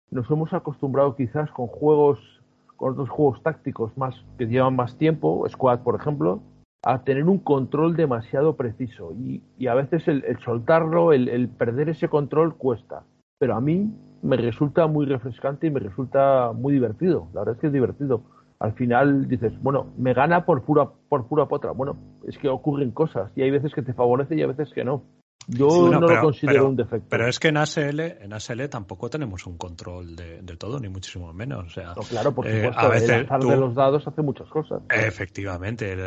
nos 0.10 0.32
hemos 0.32 0.54
acostumbrado 0.54 1.16
quizás 1.18 1.52
con 1.52 1.68
juegos, 1.68 2.42
con 2.78 2.94
otros 2.94 3.10
juegos 3.10 3.44
tácticos 3.44 3.98
más 3.98 4.24
que 4.38 4.46
llevan 4.46 4.74
más 4.74 4.98
tiempo, 4.98 5.46
Squad 5.50 5.82
por 5.82 6.00
ejemplo, 6.00 6.40
a 6.86 7.04
tener 7.04 7.26
un 7.26 7.40
control 7.40 7.98
demasiado 7.98 8.56
preciso 8.56 9.12
y, 9.12 9.44
y 9.58 9.68
a 9.68 9.74
veces 9.74 10.08
el, 10.08 10.24
el 10.24 10.40
soltarlo, 10.40 11.12
el, 11.12 11.28
el 11.28 11.50
perder 11.50 11.90
ese 11.90 12.08
control 12.08 12.56
cuesta. 12.56 13.04
Pero 13.38 13.54
a 13.54 13.60
mí 13.60 13.92
me 14.22 14.38
resulta 14.38 14.88
muy 14.88 15.06
refrescante 15.06 15.68
y 15.68 15.72
me 15.72 15.82
resulta 15.82 16.54
muy 16.54 16.72
divertido. 16.72 17.28
La 17.34 17.42
verdad 17.42 17.56
es 17.56 17.60
que 17.62 17.68
es 17.68 17.74
divertido. 17.74 18.22
Al 18.60 18.72
final 18.74 19.28
dices, 19.28 19.62
bueno, 19.62 19.88
me 19.98 20.14
gana 20.14 20.46
por 20.46 20.64
pura, 20.64 20.90
por 21.10 21.28
pura 21.28 21.48
potra. 21.48 21.72
Bueno, 21.72 21.98
es 22.26 22.38
que 22.38 22.48
ocurren 22.48 22.92
cosas 22.92 23.30
y 23.36 23.42
hay 23.42 23.52
veces 23.52 23.74
que 23.74 23.82
te 23.82 23.94
favorece 23.94 24.36
y 24.36 24.42
hay 24.42 24.48
veces 24.48 24.74
que 24.74 24.86
no. 24.86 25.04
Yo 25.50 25.70
Sí, 25.70 25.80
no, 25.80 25.92
no, 26.02 26.08
pero- 26.08 26.16
lo 26.16 26.22
considero 26.24 26.54
pero- 26.54 26.68
un 26.70 26.76
defecto. 26.76 27.08
Pero 27.10 27.28
es 27.30 27.40
que 27.40 27.48
en 27.48 27.58
ASL, 27.58 28.00
en 28.22 28.34
ASL 28.34 28.68
tampoco 28.68 29.10
tenemos 29.10 29.46
un 29.48 29.58
control 29.58 30.16
de, 30.16 30.42
de 30.42 30.58
todo, 30.58 30.78
ni 30.80 30.90
muchísimo 30.90 31.32
menos. 31.34 31.68
O 31.68 31.70
sea, 31.70 31.94
No, 31.96 32.02
claro, 32.04 32.36
por 32.36 32.46
eh, 32.48 32.64
supuesto, 32.66 32.80
a 32.82 32.90
veces 32.90 33.10
el 33.10 33.26
azar 33.26 33.40
tú- 33.40 33.48
de 33.50 33.56
los 33.58 33.74
dados 33.74 34.06
hace 34.06 34.22
muchas 34.22 34.48
cosas. 34.50 34.82
Efectivamente, 34.90 35.94
el, 35.94 36.00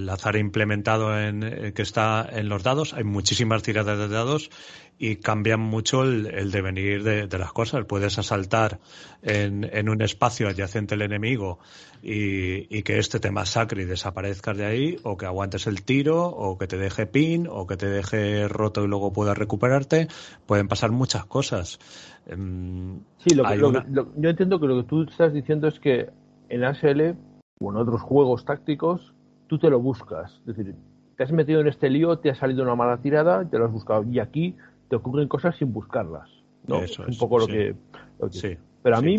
el 0.00 0.08
azar 0.08 0.36
implementado 0.36 1.18
en, 1.20 1.42
eh, 1.42 1.72
que 1.74 1.82
está 1.82 2.26
en 2.32 2.48
los 2.48 2.62
dados, 2.62 2.94
hay 2.94 3.04
muchísimas 3.04 3.62
tiradas 3.62 3.98
de 3.98 4.08
dados 4.08 4.50
y 4.98 5.16
cambian 5.16 5.60
mucho 5.60 6.02
el, 6.02 6.26
el 6.26 6.50
devenir 6.50 7.04
de, 7.04 7.26
de 7.28 7.38
las 7.38 7.52
cosas. 7.52 7.84
Puedes 7.84 8.18
asaltar 8.18 8.80
en, 9.22 9.64
en 9.72 9.88
un 9.88 10.02
espacio 10.02 10.48
adyacente 10.48 10.94
al 10.94 11.02
enemigo 11.02 11.60
y, 12.02 12.66
y 12.76 12.82
que 12.82 12.98
este 12.98 13.20
te 13.20 13.30
masacre 13.30 13.82
y 13.82 13.84
desaparezcas 13.84 14.56
de 14.56 14.66
ahí, 14.66 14.96
o 15.04 15.16
que 15.16 15.26
aguantes 15.26 15.66
el 15.68 15.82
tiro, 15.82 16.26
o 16.26 16.58
que 16.58 16.66
te 16.66 16.78
deje 16.78 17.06
pin, 17.06 17.46
o 17.48 17.66
que 17.66 17.76
te 17.76 17.86
deje 17.88 18.48
roto 18.48 18.84
y 18.84 18.88
luego 18.88 19.12
puedas 19.12 19.38
recuperarte. 19.38 20.08
Pueden 20.46 20.66
pasar 20.68 20.90
muchas 20.90 21.24
cosas. 21.26 21.78
Em, 22.26 23.00
Sí, 23.18 23.34
lo 23.34 23.44
que, 23.44 23.48
hay 23.52 23.58
lo 23.58 23.68
una- 23.68 23.84
que- 23.84 23.90
lo- 23.90 24.12
yo 24.16 24.30
entiendo 24.30 24.58
que 24.60 24.66
lo 24.66 24.76
que 24.82 24.88
tú 24.88 25.02
estás 25.02 25.32
diciendo 25.32 25.68
es 25.68 25.78
que 25.80 26.08
en 26.48 26.64
ASL 26.64 27.14
o 27.60 27.70
en 27.70 27.76
otros 27.76 28.00
juegos 28.00 28.44
tácticos 28.44 29.12
tú 29.46 29.58
te 29.58 29.70
lo 29.70 29.80
buscas. 29.80 30.32
Es 30.46 30.56
decir, 30.56 30.74
te 31.16 31.24
has 31.24 31.32
metido 31.32 31.60
en 31.60 31.68
este 31.68 31.90
lío, 31.90 32.18
te 32.18 32.30
ha 32.30 32.34
salido 32.34 32.62
una 32.62 32.74
mala 32.76 32.98
tirada, 32.98 33.44
te 33.48 33.58
lo 33.58 33.64
has 33.66 33.72
buscado. 33.72 34.04
Y 34.10 34.20
aquí 34.20 34.54
te 34.88 34.96
ocurren 34.96 35.28
cosas 35.28 35.56
sin 35.56 35.72
buscarlas. 35.72 36.28
¿no? 36.66 36.82
Eso 36.82 37.02
es 37.06 37.08
un 37.08 37.18
poco 37.18 37.38
lo, 37.38 37.46
sí. 37.46 37.52
que, 37.52 37.74
lo 38.18 38.28
que- 38.30 38.38
sí. 38.38 38.56
Pero 38.82 38.96
a 38.96 39.00
sí, 39.00 39.06
mí, 39.06 39.16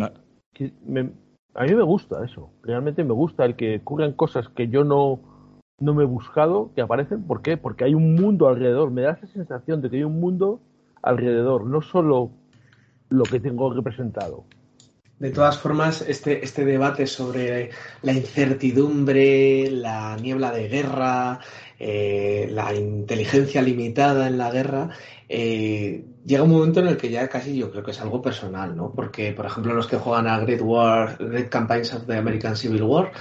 que 0.52 0.72
me- 0.84 1.10
a 1.54 1.64
mí 1.64 1.74
me 1.74 1.82
gusta 1.82 2.24
eso. 2.24 2.50
Realmente 2.62 3.02
me 3.04 3.12
gusta 3.12 3.44
el 3.44 3.56
que 3.56 3.76
ocurran 3.76 4.12
cosas 4.12 4.48
que 4.50 4.68
yo 4.68 4.84
no, 4.84 5.20
no 5.80 5.94
me 5.94 6.04
he 6.04 6.06
buscado, 6.06 6.70
que 6.74 6.80
aparecen. 6.80 7.24
¿Por 7.24 7.42
qué? 7.42 7.56
Porque 7.56 7.84
hay 7.84 7.94
un 7.94 8.14
mundo 8.14 8.48
alrededor. 8.48 8.90
Me 8.90 9.02
da 9.02 9.12
esa 9.12 9.26
sensación 9.26 9.80
de 9.82 9.90
que 9.90 9.96
hay 9.96 10.04
un 10.04 10.20
mundo 10.20 10.60
alrededor, 11.02 11.66
no 11.66 11.82
solo 11.82 12.30
lo 13.08 13.24
que 13.24 13.40
tengo 13.40 13.72
representado. 13.72 14.44
De 15.18 15.30
todas 15.30 15.58
formas, 15.58 16.00
este, 16.08 16.42
este 16.44 16.64
debate 16.64 17.06
sobre 17.06 17.70
la 18.02 18.12
incertidumbre, 18.12 19.70
la 19.70 20.16
niebla 20.16 20.50
de 20.52 20.68
guerra, 20.68 21.40
eh, 21.82 22.46
la 22.52 22.74
inteligencia 22.74 23.62
limitada 23.62 24.28
en 24.28 24.36
la 24.36 24.50
guerra, 24.50 24.90
eh, 25.30 26.04
llega 26.26 26.42
un 26.42 26.50
momento 26.50 26.80
en 26.80 26.88
el 26.88 26.98
que 26.98 27.08
ya 27.08 27.26
casi 27.28 27.56
yo 27.56 27.70
creo 27.70 27.82
que 27.82 27.92
es 27.92 28.00
algo 28.02 28.20
personal, 28.20 28.76
¿no? 28.76 28.92
Porque, 28.94 29.32
por 29.32 29.46
ejemplo, 29.46 29.72
los 29.72 29.86
que 29.86 29.96
juegan 29.96 30.26
a 30.26 30.38
Great 30.40 30.60
War, 30.60 31.16
Great 31.18 31.48
Campaigns 31.48 31.94
of 31.94 32.06
the 32.06 32.18
American 32.18 32.54
Civil 32.54 32.82
War, 32.82 33.12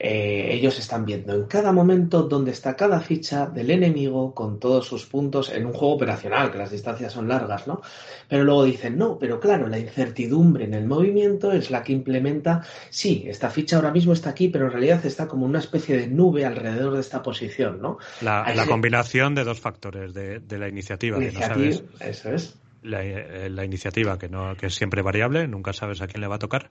eh, 0.00 0.50
ellos 0.52 0.78
están 0.78 1.04
viendo 1.04 1.34
en 1.34 1.46
cada 1.46 1.72
momento 1.72 2.22
dónde 2.22 2.52
está 2.52 2.76
cada 2.76 3.00
ficha 3.00 3.46
del 3.46 3.70
enemigo 3.70 4.32
con 4.32 4.60
todos 4.60 4.86
sus 4.86 5.06
puntos 5.06 5.50
en 5.50 5.66
un 5.66 5.72
juego 5.72 5.94
operacional, 5.94 6.52
que 6.52 6.58
las 6.58 6.70
distancias 6.70 7.12
son 7.12 7.28
largas, 7.28 7.66
¿no? 7.66 7.82
Pero 8.28 8.44
luego 8.44 8.64
dicen, 8.64 8.96
no, 8.96 9.18
pero 9.18 9.40
claro, 9.40 9.66
la 9.66 9.78
incertidumbre 9.78 10.64
en 10.66 10.74
el 10.74 10.86
movimiento 10.86 11.50
es 11.52 11.70
la 11.70 11.82
que 11.82 11.92
implementa, 11.92 12.62
sí, 12.90 13.24
esta 13.26 13.50
ficha 13.50 13.76
ahora 13.76 13.90
mismo 13.90 14.12
está 14.12 14.30
aquí, 14.30 14.48
pero 14.48 14.66
en 14.66 14.72
realidad 14.72 15.04
está 15.04 15.26
como 15.26 15.46
una 15.46 15.58
especie 15.58 15.96
de 15.96 16.06
nube 16.06 16.44
alrededor 16.44 16.94
de 16.94 17.00
esta 17.00 17.22
posición, 17.22 17.82
¿no? 17.82 17.98
La, 18.20 18.52
la 18.54 18.66
combinación 18.66 19.34
de 19.34 19.44
dos 19.44 19.58
factores, 19.58 20.14
de, 20.14 20.38
de 20.38 20.58
la 20.58 20.68
iniciativa, 20.68 21.18
que 21.18 21.24
no 21.24 21.30
Iniciativa, 21.30 21.72
sabes, 21.72 21.82
eso 22.00 22.30
es. 22.30 22.54
La, 22.82 23.04
eh, 23.04 23.48
la 23.50 23.64
iniciativa 23.64 24.18
que 24.18 24.28
no 24.28 24.56
que 24.56 24.66
es 24.66 24.74
siempre 24.74 25.02
variable, 25.02 25.46
nunca 25.48 25.72
sabes 25.72 26.00
a 26.02 26.06
quién 26.06 26.20
le 26.20 26.26
va 26.28 26.36
a 26.36 26.38
tocar, 26.38 26.68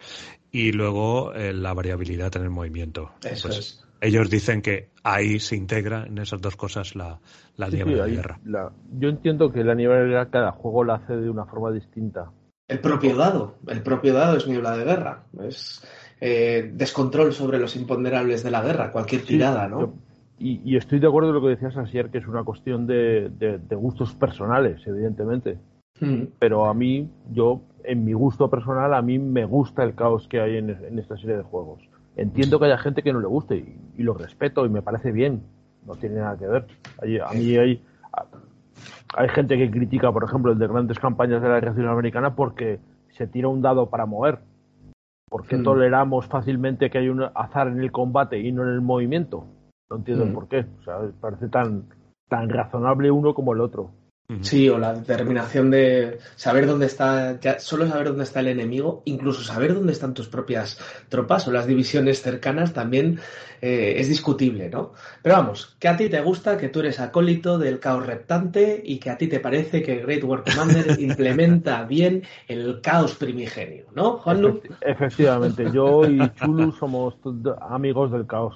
y 0.51 0.71
luego 0.71 1.33
eh, 1.33 1.53
la 1.53 1.73
variabilidad 1.73 2.35
en 2.35 2.43
el 2.43 2.49
movimiento. 2.49 3.11
Eso 3.23 3.47
Pues 3.47 3.59
es. 3.59 3.83
Ellos 3.99 4.29
dicen 4.29 4.61
que 4.61 4.89
ahí 5.03 5.39
se 5.39 5.55
integra 5.55 6.05
en 6.05 6.19
esas 6.19 6.39
dos 6.39 6.55
cosas 6.55 6.95
la, 6.95 7.19
la 7.55 7.71
Sí, 7.71 7.77
de 7.77 7.83
guerra. 7.83 8.39
la- 8.45 8.71
yo 8.99 9.09
entiendo 9.09 9.51
que 9.51 9.63
la 9.63 9.73
niebla 9.73 9.97
de 9.97 10.05
guerra 10.09 10.29
cada 10.29 10.51
juego 10.51 10.83
la 10.83 10.95
hace 10.95 11.15
de 11.15 11.29
una 11.31 11.45
forma 11.45 11.71
distinta. 11.71 12.31
El 12.67 12.79
propio 12.79 13.15
dado, 13.15 13.55
el 13.67 13.81
propio 13.81 14.13
dado 14.13 14.37
es 14.37 14.45
niebla 14.47 14.77
de 14.77 14.83
guerra. 14.83 15.23
Es 15.41 15.81
eh, 16.21 16.69
descontrol 16.75 17.33
sobre 17.33 17.57
los 17.57 17.75
imponderables 17.75 18.43
de 18.43 18.51
la 18.51 18.61
guerra, 18.61 18.91
cualquier 18.91 19.21
Sí, 19.21 19.27
tirada, 19.29 19.67
¿no? 19.67 19.79
yo- 19.81 19.93
Y, 20.39 20.61
y 20.63 20.77
estoy 20.77 20.99
de 20.99 21.07
acuerdo 21.07 21.29
con 21.33 21.41
lo 21.41 21.47
que 21.47 21.55
decías 21.55 21.75
ayer, 21.77 22.11
que 22.11 22.19
es 22.19 22.27
una 22.27 22.43
cuestión 22.43 22.85
de, 22.85 23.29
de- 23.29 23.57
de 23.57 23.75
gustos 23.75 24.13
personales, 24.13 24.79
evidentemente. 24.85 25.57
Mm. 25.99 26.23
Pero 26.39 26.65
a 26.65 26.73
mí, 26.73 27.09
yo, 27.31 27.61
en 27.83 28.03
mi 28.05 28.13
gusto 28.13 28.49
personal, 28.49 28.93
a 28.93 29.01
mí 29.01 29.17
me 29.19 29.45
gusta 29.45 29.83
el 29.83 29.95
caos 29.95 30.27
que 30.27 30.39
hay 30.41 30.57
en, 30.57 30.69
en 30.69 30.99
esta 30.99 31.17
serie 31.17 31.37
de 31.37 31.43
juegos. 31.43 31.81
Entiendo 32.15 32.59
que 32.59 32.65
haya 32.65 32.77
gente 32.77 33.03
que 33.03 33.13
no 33.13 33.19
le 33.19 33.27
guste 33.27 33.55
y, 33.57 33.79
y 33.97 34.03
lo 34.03 34.13
respeto 34.13 34.65
y 34.65 34.69
me 34.69 34.81
parece 34.81 35.11
bien. 35.11 35.41
No 35.85 35.95
tiene 35.95 36.15
nada 36.15 36.37
que 36.37 36.47
ver. 36.47 36.65
Hay- 37.01 37.19
a 37.19 37.29
mí 37.33 37.55
hay, 37.57 37.81
hay 39.15 39.29
gente 39.29 39.57
que 39.57 39.69
critica, 39.71 40.11
por 40.11 40.23
ejemplo, 40.23 40.51
el 40.51 40.59
de 40.59 40.67
grandes 40.67 40.99
campañas 40.99 41.41
de 41.41 41.49
la 41.49 41.59
guerra 41.59 41.73
civil 41.73 41.87
americana 41.89 42.35
porque 42.35 42.79
se 43.11 43.27
tira 43.27 43.47
un 43.47 43.61
dado 43.61 43.89
para 43.89 44.05
mover. 44.05 44.39
¿Por 45.29 45.45
qué 45.45 45.57
Mm. 45.57 45.63
toleramos 45.63 46.25
fácilmente 46.27 46.89
que 46.89 46.99
hay 46.99 47.09
un 47.09 47.23
azar 47.35 47.67
en 47.67 47.79
el 47.81 47.91
combate 47.91 48.39
y 48.39 48.51
no 48.51 48.63
en 48.63 48.69
el 48.69 48.81
movimiento? 48.81 49.45
No 49.89 49.97
entiendo 49.97 50.25
Mm. 50.25 50.33
por 50.33 50.47
qué. 50.47 50.65
O 50.79 50.83
sea, 50.83 50.99
parece 51.19 51.47
tan, 51.49 51.83
tan 52.29 52.49
razonable 52.49 53.11
uno 53.11 53.33
como 53.33 53.53
el 53.53 53.61
otro. 53.61 53.91
Sí, 54.41 54.67
o 54.67 54.77
la 54.77 54.93
determinación 54.93 55.71
de 55.71 56.17
saber 56.35 56.67
dónde 56.67 56.85
está, 56.87 57.39
ya 57.39 57.59
solo 57.59 57.87
saber 57.87 58.07
dónde 58.09 58.25
está 58.25 58.41
el 58.41 58.49
enemigo, 58.49 59.01
incluso 59.05 59.41
saber 59.41 59.73
dónde 59.73 59.93
están 59.93 60.13
tus 60.13 60.27
propias 60.27 60.77
tropas 61.07 61.47
o 61.47 61.51
las 61.53 61.65
divisiones 61.65 62.21
cercanas 62.21 62.73
también 62.73 63.21
eh, 63.61 63.93
es 63.97 64.09
discutible, 64.09 64.69
¿no? 64.69 64.91
Pero 65.21 65.35
vamos, 65.35 65.77
que 65.79 65.87
a 65.87 65.95
ti 65.95 66.09
te 66.09 66.19
gusta, 66.19 66.57
que 66.57 66.67
tú 66.67 66.81
eres 66.81 66.99
acólito 66.99 67.57
del 67.57 67.79
caos 67.79 68.05
reptante 68.05 68.81
y 68.85 68.99
que 68.99 69.09
a 69.11 69.17
ti 69.17 69.27
te 69.27 69.39
parece 69.39 69.81
que 69.81 69.95
Great 69.99 70.25
War 70.25 70.43
Commander 70.43 70.99
implementa 70.99 71.83
bien 71.85 72.23
el 72.49 72.81
caos 72.81 73.15
primigenio, 73.15 73.85
¿no, 73.95 74.17
Juanlu? 74.17 74.59
Efecti- 74.59 74.75
Efectivamente, 74.81 75.71
yo 75.73 76.05
y 76.05 76.29
Chulu 76.33 76.73
somos 76.73 77.15
amigos 77.61 78.11
del 78.11 78.27
caos. 78.27 78.55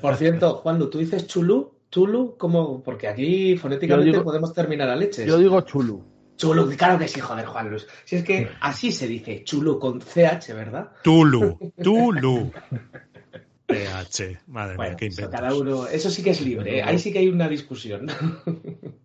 Por 0.00 0.16
cierto, 0.16 0.56
Juanlu, 0.56 0.90
¿tú 0.90 0.98
dices 0.98 1.28
Chulu? 1.28 1.71
¿Chulu? 1.92 2.36
¿Cómo? 2.38 2.82
Porque 2.82 3.06
aquí 3.06 3.56
fonéticamente 3.56 4.06
Yo 4.08 4.12
digo- 4.14 4.24
podemos 4.24 4.52
terminar 4.52 4.88
a 4.88 4.96
leches. 4.96 5.26
Yo 5.26 5.38
digo 5.38 5.60
Chulu. 5.60 6.02
Chulu, 6.36 6.68
claro 6.76 6.98
que 6.98 7.06
sí, 7.06 7.20
joder, 7.20 7.44
Juan 7.46 7.70
Luis. 7.70 7.86
Si 8.04 8.16
es 8.16 8.24
que 8.24 8.48
así 8.60 8.90
se 8.90 9.06
dice, 9.06 9.44
chulo 9.44 9.78
con 9.78 10.00
CH, 10.00 10.54
¿verdad? 10.54 10.90
Tulu, 11.04 11.72
Tulu. 11.80 12.50
PH, 13.66 14.38
madre 14.48 14.76
Bueno, 14.76 14.90
mía, 14.90 14.96
qué 14.96 15.06
eso, 15.06 15.20
inventos. 15.22 15.40
cada 15.40 15.54
uno, 15.54 15.86
eso 15.86 16.10
sí 16.10 16.22
que 16.22 16.30
es 16.30 16.40
libre, 16.40 16.78
¿eh? 16.78 16.82
ahí 16.82 16.98
sí 16.98 17.12
que 17.12 17.20
hay 17.20 17.28
una 17.28 17.48
discusión. 17.48 18.06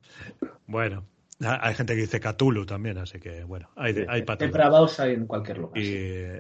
Bueno, 0.70 1.06
ha- 1.42 1.66
hay 1.66 1.76
gente 1.76 1.96
que 1.96 2.02
dice 2.02 2.20
Cthulhu 2.20 2.66
también, 2.66 2.98
así 2.98 3.20
que 3.20 3.44
bueno, 3.46 3.70
hay, 3.78 3.94
de- 3.94 4.06
hay. 4.10 4.24
Depravados 4.38 5.00
hay 5.00 5.14
en 5.14 5.26
cualquier 5.26 5.60
lugar. 5.60 5.78
Y, 5.78 5.84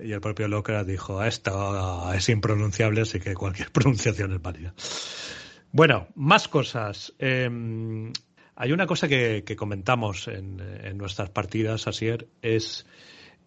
y 0.07 0.11
el 0.11 0.19
propio 0.19 0.49
Locke 0.49 0.83
dijo, 0.85 1.23
esto 1.23 2.11
es 2.13 2.27
impronunciable, 2.27 3.01
así 3.01 3.19
que 3.21 3.33
cualquier 3.35 3.71
pronunciación 3.71 4.33
es 4.33 4.41
válida. 4.41 4.73
Bueno, 5.77 6.07
más 6.15 6.47
cosas. 6.47 7.13
Eh, 7.19 7.47
hay 8.55 8.71
una 8.71 8.87
cosa 8.87 9.07
que, 9.07 9.43
comentamos 9.55 10.27
en, 10.27 10.57
nuestras 10.97 11.29
partidas, 11.29 11.85
Asier, 11.85 12.27
es 12.41 12.87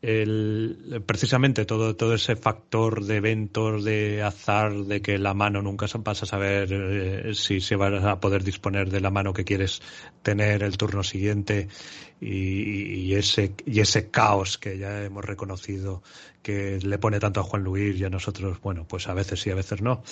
el, 0.00 1.02
precisamente 1.04 1.64
todo, 1.64 1.96
todo 1.96 2.14
ese 2.14 2.36
factor 2.36 3.04
de 3.04 3.16
eventos, 3.16 3.82
de 3.82 4.22
azar, 4.22 4.72
de 4.72 5.02
que 5.02 5.18
la 5.18 5.34
mano 5.34 5.60
nunca 5.60 5.86
vas 6.04 6.22
a 6.22 6.26
saber 6.26 6.68
eh, 6.70 7.34
si 7.34 7.60
se 7.60 7.74
va 7.74 8.12
a 8.12 8.20
poder 8.20 8.44
disponer 8.44 8.90
de 8.90 9.00
la 9.00 9.10
mano 9.10 9.32
que 9.32 9.44
quieres 9.44 9.82
tener 10.22 10.62
el 10.62 10.76
turno 10.76 11.02
siguiente 11.02 11.66
y, 12.20 13.08
y 13.08 13.14
ese, 13.16 13.56
y 13.66 13.80
ese 13.80 14.08
caos 14.08 14.56
que 14.56 14.78
ya 14.78 15.02
hemos 15.02 15.24
reconocido 15.24 16.04
que 16.44 16.78
le 16.78 16.98
pone 16.98 17.18
tanto 17.18 17.40
a 17.40 17.42
Juan 17.42 17.64
Luis 17.64 17.98
y 17.98 18.04
a 18.04 18.08
nosotros, 18.08 18.60
bueno, 18.60 18.86
pues 18.86 19.08
a 19.08 19.14
veces 19.14 19.40
sí, 19.40 19.50
a 19.50 19.56
veces 19.56 19.82
no. 19.82 20.04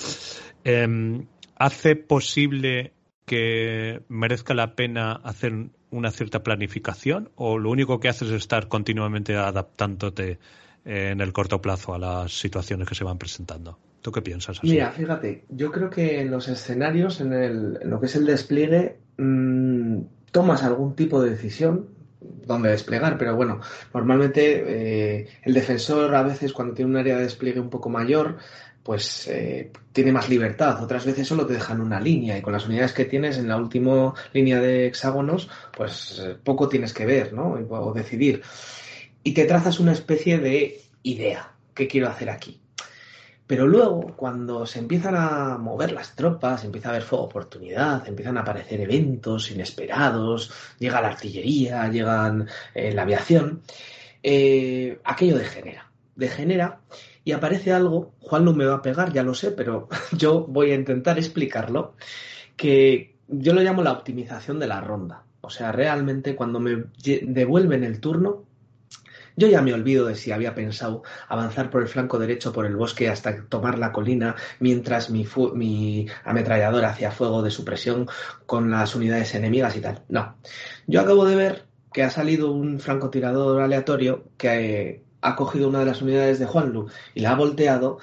Em, 0.65 1.25
¿Hace 1.59 1.97
posible 1.97 2.93
que 3.25 4.03
merezca 4.09 4.55
la 4.55 4.75
pena 4.75 5.13
hacer 5.13 5.53
una 5.91 6.11
cierta 6.11 6.43
planificación 6.43 7.31
o 7.37 7.59
lo 7.59 7.71
único 7.71 8.01
que 8.01 8.09
haces 8.09 8.29
es 8.29 8.35
estar 8.35 8.69
continuamente 8.69 9.37
adaptándote 9.37 10.39
eh, 10.85 11.11
en 11.13 11.21
el 11.21 11.33
corto 11.33 11.61
plazo 11.61 11.95
a 11.95 11.99
las 11.99 12.33
situaciones 12.39 12.89
que 12.89 12.95
se 12.95 13.05
van 13.05 13.19
presentando? 13.19 13.79
¿Tú 14.01 14.13
qué 14.13 14.23
piensas? 14.23 14.59
Asier? 14.59 14.73
Mira, 14.75 14.93
fíjate, 14.93 15.45
yo 15.49 15.73
creo 15.73 15.91
que 15.91 16.21
en 16.21 16.31
los 16.31 16.49
escenarios, 16.49 17.21
en, 17.21 17.33
el- 17.33 17.79
lo 17.85 18.01
que 18.01 18.07
es 18.07 18.17
el 18.17 18.27
despliegue, 18.27 18.99
mm, 19.19 19.99
tomas 20.31 20.63
algún 20.63 20.95
tipo 20.95 21.21
de 21.21 21.31
decisión 21.31 21.89
dónde 22.21 22.71
desplegar, 22.71 23.17
pero 23.19 23.37
bueno, 23.37 23.61
normalmente 23.95 25.21
eh, 25.21 25.29
el 25.43 25.55
defensor 25.55 26.15
a 26.15 26.23
veces 26.23 26.53
cuando 26.53 26.75
tiene 26.75 26.91
un 26.91 26.97
área 26.97 27.17
de 27.17 27.23
despliegue 27.23 27.61
un 27.61 27.71
poco 27.71 27.91
mayor, 27.91 28.39
pues 28.89 29.29
eh, 29.29 29.71
tiene 29.93 30.13
más 30.13 30.31
libertad. 30.31 30.83
Otras 30.83 31.05
veces 31.05 31.29
solo 31.29 31.45
te 31.45 31.53
dejan 31.53 31.83
una 31.83 32.01
línea 32.01 32.39
y 32.39 32.41
con 32.41 32.55
las 32.55 32.67
unidades 32.67 32.95
que 32.95 33.05
tienes 33.05 33.37
en 33.37 33.47
la 33.47 33.59
última 33.59 34.15
línea 34.33 34.63
de 34.63 34.87
hexágonos, 34.87 35.51
pues 35.77 36.19
eh, 36.25 36.39
poco 36.43 36.71
tienes 36.71 36.95
que 36.95 37.05
ver, 37.05 37.35
¿no? 37.35 37.51
O 37.69 37.93
decidir. 37.93 38.41
Y 39.23 39.35
te 39.35 39.45
trazas 39.45 39.79
una 39.79 39.93
especie 39.93 40.39
de 40.39 40.81
idea. 41.03 41.53
¿Qué 41.75 41.87
quiero 41.87 42.09
hacer 42.09 42.31
aquí? 42.31 42.63
Pero 43.47 43.67
luego, 43.67 44.15
cuando 44.17 44.65
se 44.65 44.79
empiezan 44.79 45.17
a 45.17 45.59
mover 45.59 45.93
las 45.93 46.15
tropas, 46.15 46.65
empieza 46.65 46.89
a 46.89 46.93
haber 46.93 47.03
fuego 47.03 47.27
oportunidad, 47.27 48.09
empiezan 48.09 48.39
a 48.39 48.41
aparecer 48.41 48.81
eventos 48.81 49.51
inesperados, 49.51 50.51
llega 50.79 51.03
la 51.03 51.09
artillería, 51.09 51.91
llegan 51.91 52.49
eh, 52.75 52.95
la 52.95 53.03
aviación, 53.03 53.61
aquello 55.05 55.37
degenera. 55.37 55.91
Degenera 56.17 56.81
y 57.29 57.33
aparece 57.33 57.75
algo, 57.75 58.15
Juan 58.21 58.47
no 58.47 58.55
me 58.55 58.65
va 58.65 58.77
a 58.77 58.81
pegar, 58.81 59.13
ya 59.13 59.23
lo 59.23 59.35
sé, 59.35 59.51
pero 59.51 59.87
yo 60.17 60.47
voy 60.47 60.71
a 60.71 60.75
intentar 60.75 61.19
explicarlo, 61.19 61.95
que 62.57 63.19
yo 63.27 63.53
lo 63.53 63.61
llamo 63.61 63.83
la 63.83 63.93
optimización 63.93 64.59
de 64.59 64.67
la 64.67 64.81
ronda. 64.81 65.25
O 65.43 65.51
sea, 65.51 65.71
realmente 65.71 66.35
cuando 66.35 66.59
me 66.59 66.85
devuelven 66.97 67.85
el 67.85 68.01
turno, 68.01 68.47
yo 69.37 69.47
ya 69.47 69.61
me 69.61 69.75
olvido 69.75 70.07
de 70.07 70.15
si 70.15 70.33
había 70.33 70.55
pensado 70.55 71.03
avanzar 71.29 71.69
por 71.69 71.83
el 71.83 71.89
flanco 71.89 72.19
derecho 72.19 72.51
por 72.51 72.65
el 72.65 72.77
bosque 72.77 73.11
hasta 73.11 73.45
tomar 73.45 73.79
la 73.79 73.93
colina 73.93 74.35
mientras 74.59 75.11
mi, 75.11 75.29
mi 75.53 76.07
ametralladora 76.25 76.89
hacía 76.89 77.11
fuego 77.11 77.43
de 77.43 77.51
supresión 77.51 78.09
con 78.47 78.71
las 78.71 78.95
unidades 78.95 79.35
enemigas 79.35 79.77
y 79.77 79.83
tal. 79.83 80.01
No. 80.09 80.39
Yo 80.87 81.03
acabo 81.03 81.27
de 81.27 81.37
ver 81.37 81.67
que 81.93 82.05
ha 82.05 82.11
salido 82.11 82.53
un 82.53 82.81
francotirador 82.81 83.61
aleatorio 83.61 84.25
que 84.39 85.08
ha 85.21 85.37
cogido 85.37 85.69
una 85.69 85.81
de 85.81 85.87
las 85.87 86.03
unidades 86.03 86.39
de 86.39 86.47
Juanlu 86.47 86.89
y 87.15 87.21
la 87.21 87.33
ha 87.33 87.35
volteado. 87.37 87.99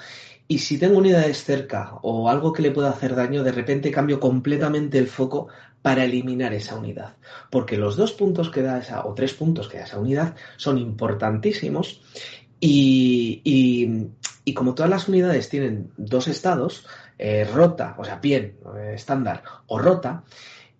Y 0.48 0.58
si 0.58 0.78
tengo 0.78 0.98
unidades 0.98 1.44
cerca 1.44 1.94
o 2.02 2.28
algo 2.30 2.52
que 2.52 2.62
le 2.62 2.70
pueda 2.70 2.90
hacer 2.90 3.14
daño, 3.16 3.42
de 3.42 3.52
repente 3.52 3.90
cambio 3.90 4.20
completamente 4.20 4.98
el 4.98 5.08
foco 5.08 5.48
para 5.82 6.04
eliminar 6.04 6.52
esa 6.54 6.76
unidad. 6.76 7.16
Porque 7.50 7.76
los 7.76 7.96
dos 7.96 8.12
puntos 8.12 8.50
que 8.50 8.62
da 8.62 8.78
esa, 8.78 9.04
o 9.06 9.14
tres 9.14 9.34
puntos 9.34 9.68
que 9.68 9.78
da 9.78 9.84
esa 9.84 9.98
unidad, 9.98 10.34
son 10.56 10.78
importantísimos. 10.78 12.02
Y, 12.60 13.42
y- 13.44 14.54
como 14.54 14.74
todas 14.74 14.90
las 14.90 15.08
unidades 15.08 15.48
tienen 15.48 15.90
dos 15.96 16.28
estados, 16.28 16.86
eh, 17.18 17.44
rota, 17.44 17.94
o 17.98 18.04
sea, 18.04 18.16
bien, 18.16 18.56
eh, 18.78 18.92
estándar, 18.94 19.42
o 19.66 19.78
rota, 19.78 20.24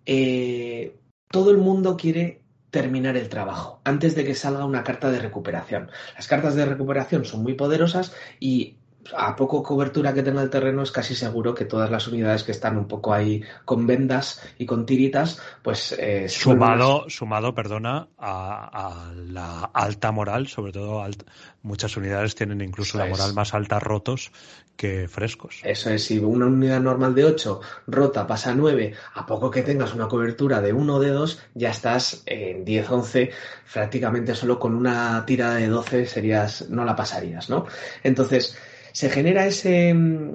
eh, 0.05 0.95
todo 1.29 1.51
el 1.51 1.57
mundo 1.57 1.97
quiere 1.97 2.41
terminar 2.69 3.17
el 3.17 3.29
trabajo 3.29 3.79
antes 3.83 4.15
de 4.15 4.25
que 4.25 4.35
salga 4.35 4.65
una 4.65 4.83
carta 4.83 5.11
de 5.11 5.19
recuperación. 5.19 5.89
Las 6.15 6.27
cartas 6.27 6.55
de 6.55 6.65
recuperación 6.65 7.25
son 7.25 7.43
muy 7.43 7.53
poderosas 7.53 8.13
y 8.39 8.77
a 9.15 9.35
poco 9.35 9.61
cobertura 9.63 10.13
que 10.13 10.23
tenga 10.23 10.41
el 10.41 10.49
terreno 10.49 10.81
es 10.81 10.91
casi 10.91 11.15
seguro 11.15 11.53
que 11.53 11.65
todas 11.65 11.89
las 11.91 12.07
unidades 12.07 12.43
que 12.43 12.51
están 12.51 12.77
un 12.77 12.87
poco 12.87 13.13
ahí 13.13 13.43
con 13.65 13.85
vendas 13.87 14.41
y 14.57 14.65
con 14.65 14.85
tiritas, 14.85 15.39
pues 15.61 15.93
eh, 15.93 16.25
suelen- 16.27 16.29
Sumado, 16.29 17.09
sumado, 17.09 17.53
perdona, 17.53 18.07
a, 18.17 19.07
a 19.09 19.13
la 19.13 19.69
alta 19.73 20.11
moral, 20.11 20.47
sobre 20.47 20.71
todo 20.71 21.01
alt- 21.03 21.25
muchas 21.61 21.95
unidades 21.97 22.35
tienen 22.35 22.61
incluso 22.61 22.97
Eso 22.97 22.99
la 22.99 23.05
moral 23.09 23.29
es. 23.29 23.35
más 23.35 23.53
alta 23.53 23.79
rotos 23.79 24.31
que 24.75 25.07
frescos. 25.07 25.59
Eso 25.63 25.89
es, 25.89 26.05
si 26.05 26.19
una 26.19 26.45
unidad 26.45 26.79
normal 26.79 27.15
de 27.15 27.25
8 27.25 27.61
rota, 27.87 28.27
pasa 28.27 28.51
a 28.51 28.55
9, 28.55 28.93
a 29.15 29.25
poco 29.25 29.49
que 29.49 29.63
tengas 29.63 29.93
una 29.95 30.07
cobertura 30.07 30.61
de 30.61 30.71
1 30.71 30.95
o 30.95 30.99
de 30.99 31.09
2, 31.09 31.41
ya 31.55 31.71
estás 31.71 32.21
en 32.27 32.63
10-11, 32.63 33.31
prácticamente 33.73 34.35
solo 34.35 34.59
con 34.59 34.75
una 34.75 35.25
tirada 35.25 35.55
de 35.55 35.67
12 35.67 36.05
serías, 36.05 36.69
no 36.69 36.85
la 36.85 36.95
pasarías, 36.95 37.49
¿no? 37.49 37.65
Entonces, 38.03 38.55
se 38.97 39.11
genera 39.11 39.45
ese, 39.45 39.93
mm, 39.93 40.33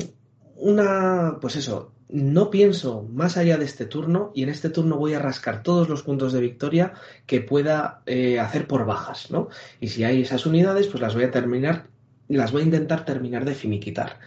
una, 0.58 1.38
pues 1.40 1.56
eso, 1.56 1.90
no 2.08 2.48
pienso 2.48 3.08
más 3.12 3.36
allá 3.36 3.58
de 3.58 3.64
este 3.64 3.86
turno 3.86 4.30
y 4.36 4.44
en 4.44 4.50
este 4.50 4.70
turno 4.70 4.98
voy 4.98 5.14
a 5.14 5.18
rascar 5.18 5.64
todos 5.64 5.88
los 5.88 6.04
puntos 6.04 6.32
de 6.32 6.40
victoria 6.40 6.92
que 7.26 7.40
pueda 7.40 8.02
eh, 8.06 8.38
hacer 8.38 8.68
por 8.68 8.86
bajas, 8.86 9.32
¿no? 9.32 9.48
Y 9.80 9.88
si 9.88 10.04
hay 10.04 10.22
esas 10.22 10.46
unidades, 10.46 10.86
pues 10.86 11.00
las 11.00 11.16
voy 11.16 11.24
a 11.24 11.32
terminar, 11.32 11.86
las 12.28 12.52
voy 12.52 12.62
a 12.62 12.66
intentar 12.66 13.04
terminar 13.04 13.44
de 13.44 13.56
finiquitar. 13.56 14.20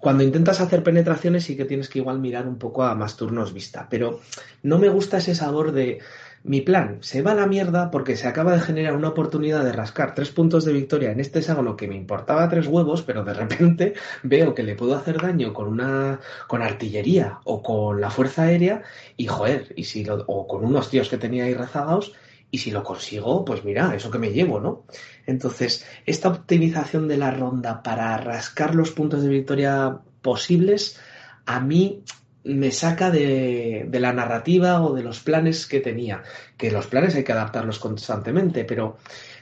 Cuando 0.00 0.24
intentas 0.24 0.60
hacer 0.60 0.82
penetraciones 0.82 1.44
sí 1.44 1.56
que 1.56 1.64
tienes 1.64 1.88
que 1.88 2.00
igual 2.00 2.18
mirar 2.18 2.48
un 2.48 2.58
poco 2.58 2.82
a 2.82 2.96
más 2.96 3.16
turnos 3.16 3.54
vista, 3.54 3.86
pero 3.88 4.18
no 4.64 4.80
me 4.80 4.88
gusta 4.88 5.18
ese 5.18 5.36
sabor 5.36 5.70
de 5.70 6.00
mi 6.44 6.60
plan 6.60 6.98
se 7.00 7.22
va 7.22 7.32
a 7.32 7.36
la 7.36 7.46
mierda 7.46 7.90
porque 7.90 8.16
se 8.16 8.26
acaba 8.26 8.54
de 8.54 8.60
generar 8.60 8.96
una 8.96 9.08
oportunidad 9.08 9.64
de 9.64 9.72
rascar 9.72 10.14
tres 10.14 10.30
puntos 10.30 10.64
de 10.64 10.72
victoria 10.72 11.12
en 11.12 11.20
este 11.20 11.38
hexágono 11.38 11.76
que 11.76 11.86
me 11.86 11.96
importaba 11.96 12.48
tres 12.48 12.66
huevos, 12.66 13.02
pero 13.02 13.24
de 13.24 13.34
repente 13.34 13.94
veo 14.22 14.54
que 14.54 14.62
le 14.62 14.74
puedo 14.74 14.96
hacer 14.96 15.20
daño 15.20 15.52
con 15.52 15.68
una 15.68 16.20
con 16.48 16.62
artillería 16.62 17.38
o 17.44 17.62
con 17.62 18.00
la 18.00 18.10
fuerza 18.10 18.42
aérea 18.42 18.82
y 19.16 19.26
joder, 19.26 19.72
y 19.76 19.84
si 19.84 20.04
lo, 20.04 20.24
o 20.26 20.46
con 20.46 20.64
unos 20.64 20.90
tíos 20.90 21.08
que 21.08 21.18
tenía 21.18 21.44
ahí 21.44 21.54
rezagados 21.54 22.12
y 22.50 22.58
si 22.58 22.70
lo 22.70 22.82
consigo, 22.82 23.44
pues 23.46 23.64
mira, 23.64 23.94
eso 23.94 24.10
que 24.10 24.18
me 24.18 24.32
llevo, 24.32 24.60
¿no? 24.60 24.84
Entonces, 25.26 25.86
esta 26.04 26.28
optimización 26.28 27.08
de 27.08 27.16
la 27.16 27.30
ronda 27.30 27.82
para 27.82 28.16
rascar 28.18 28.74
los 28.74 28.90
puntos 28.90 29.22
de 29.22 29.30
victoria 29.30 30.00
posibles, 30.20 31.00
a 31.46 31.60
mí 31.60 32.04
me 32.44 32.70
saca 32.70 33.10
de, 33.10 33.86
de 33.88 34.00
la 34.00 34.12
narrativa 34.12 34.82
o 34.82 34.94
de 34.94 35.02
los 35.02 35.20
planes 35.20 35.66
que 35.66 35.80
tenía. 35.80 36.22
Que 36.56 36.70
los 36.70 36.86
planes 36.86 37.14
hay 37.14 37.24
que 37.24 37.32
adaptarlos 37.32 37.78
constantemente, 37.78 38.64
pero 38.64 38.96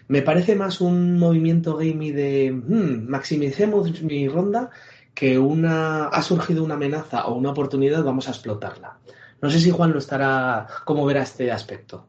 me 0.09 0.23
parece 0.23 0.57
más 0.57 0.81
un 0.81 1.19
movimiento 1.19 1.77
gamey 1.77 2.11
de 2.11 2.51
hmm, 2.51 3.09
maximicemos 3.09 4.03
mi 4.03 4.27
ronda 4.27 4.71
que 5.15 5.39
una 5.39 6.07
ha 6.07 6.23
surgido 6.23 6.65
una 6.65 6.75
amenaza 6.75 7.27
o 7.27 7.35
una 7.35 7.51
oportunidad, 7.51 8.03
vamos 8.03 8.27
a 8.27 8.33
explotarla. 8.33 8.99
No 9.41 9.51
sé 9.51 9.61
si 9.61 9.71
Juan 9.71 9.93
lo 9.93 9.99
estará, 9.99 10.67
cómo 10.85 11.07
verá 11.07 11.23
este 11.23 11.53
aspecto. 11.53 12.07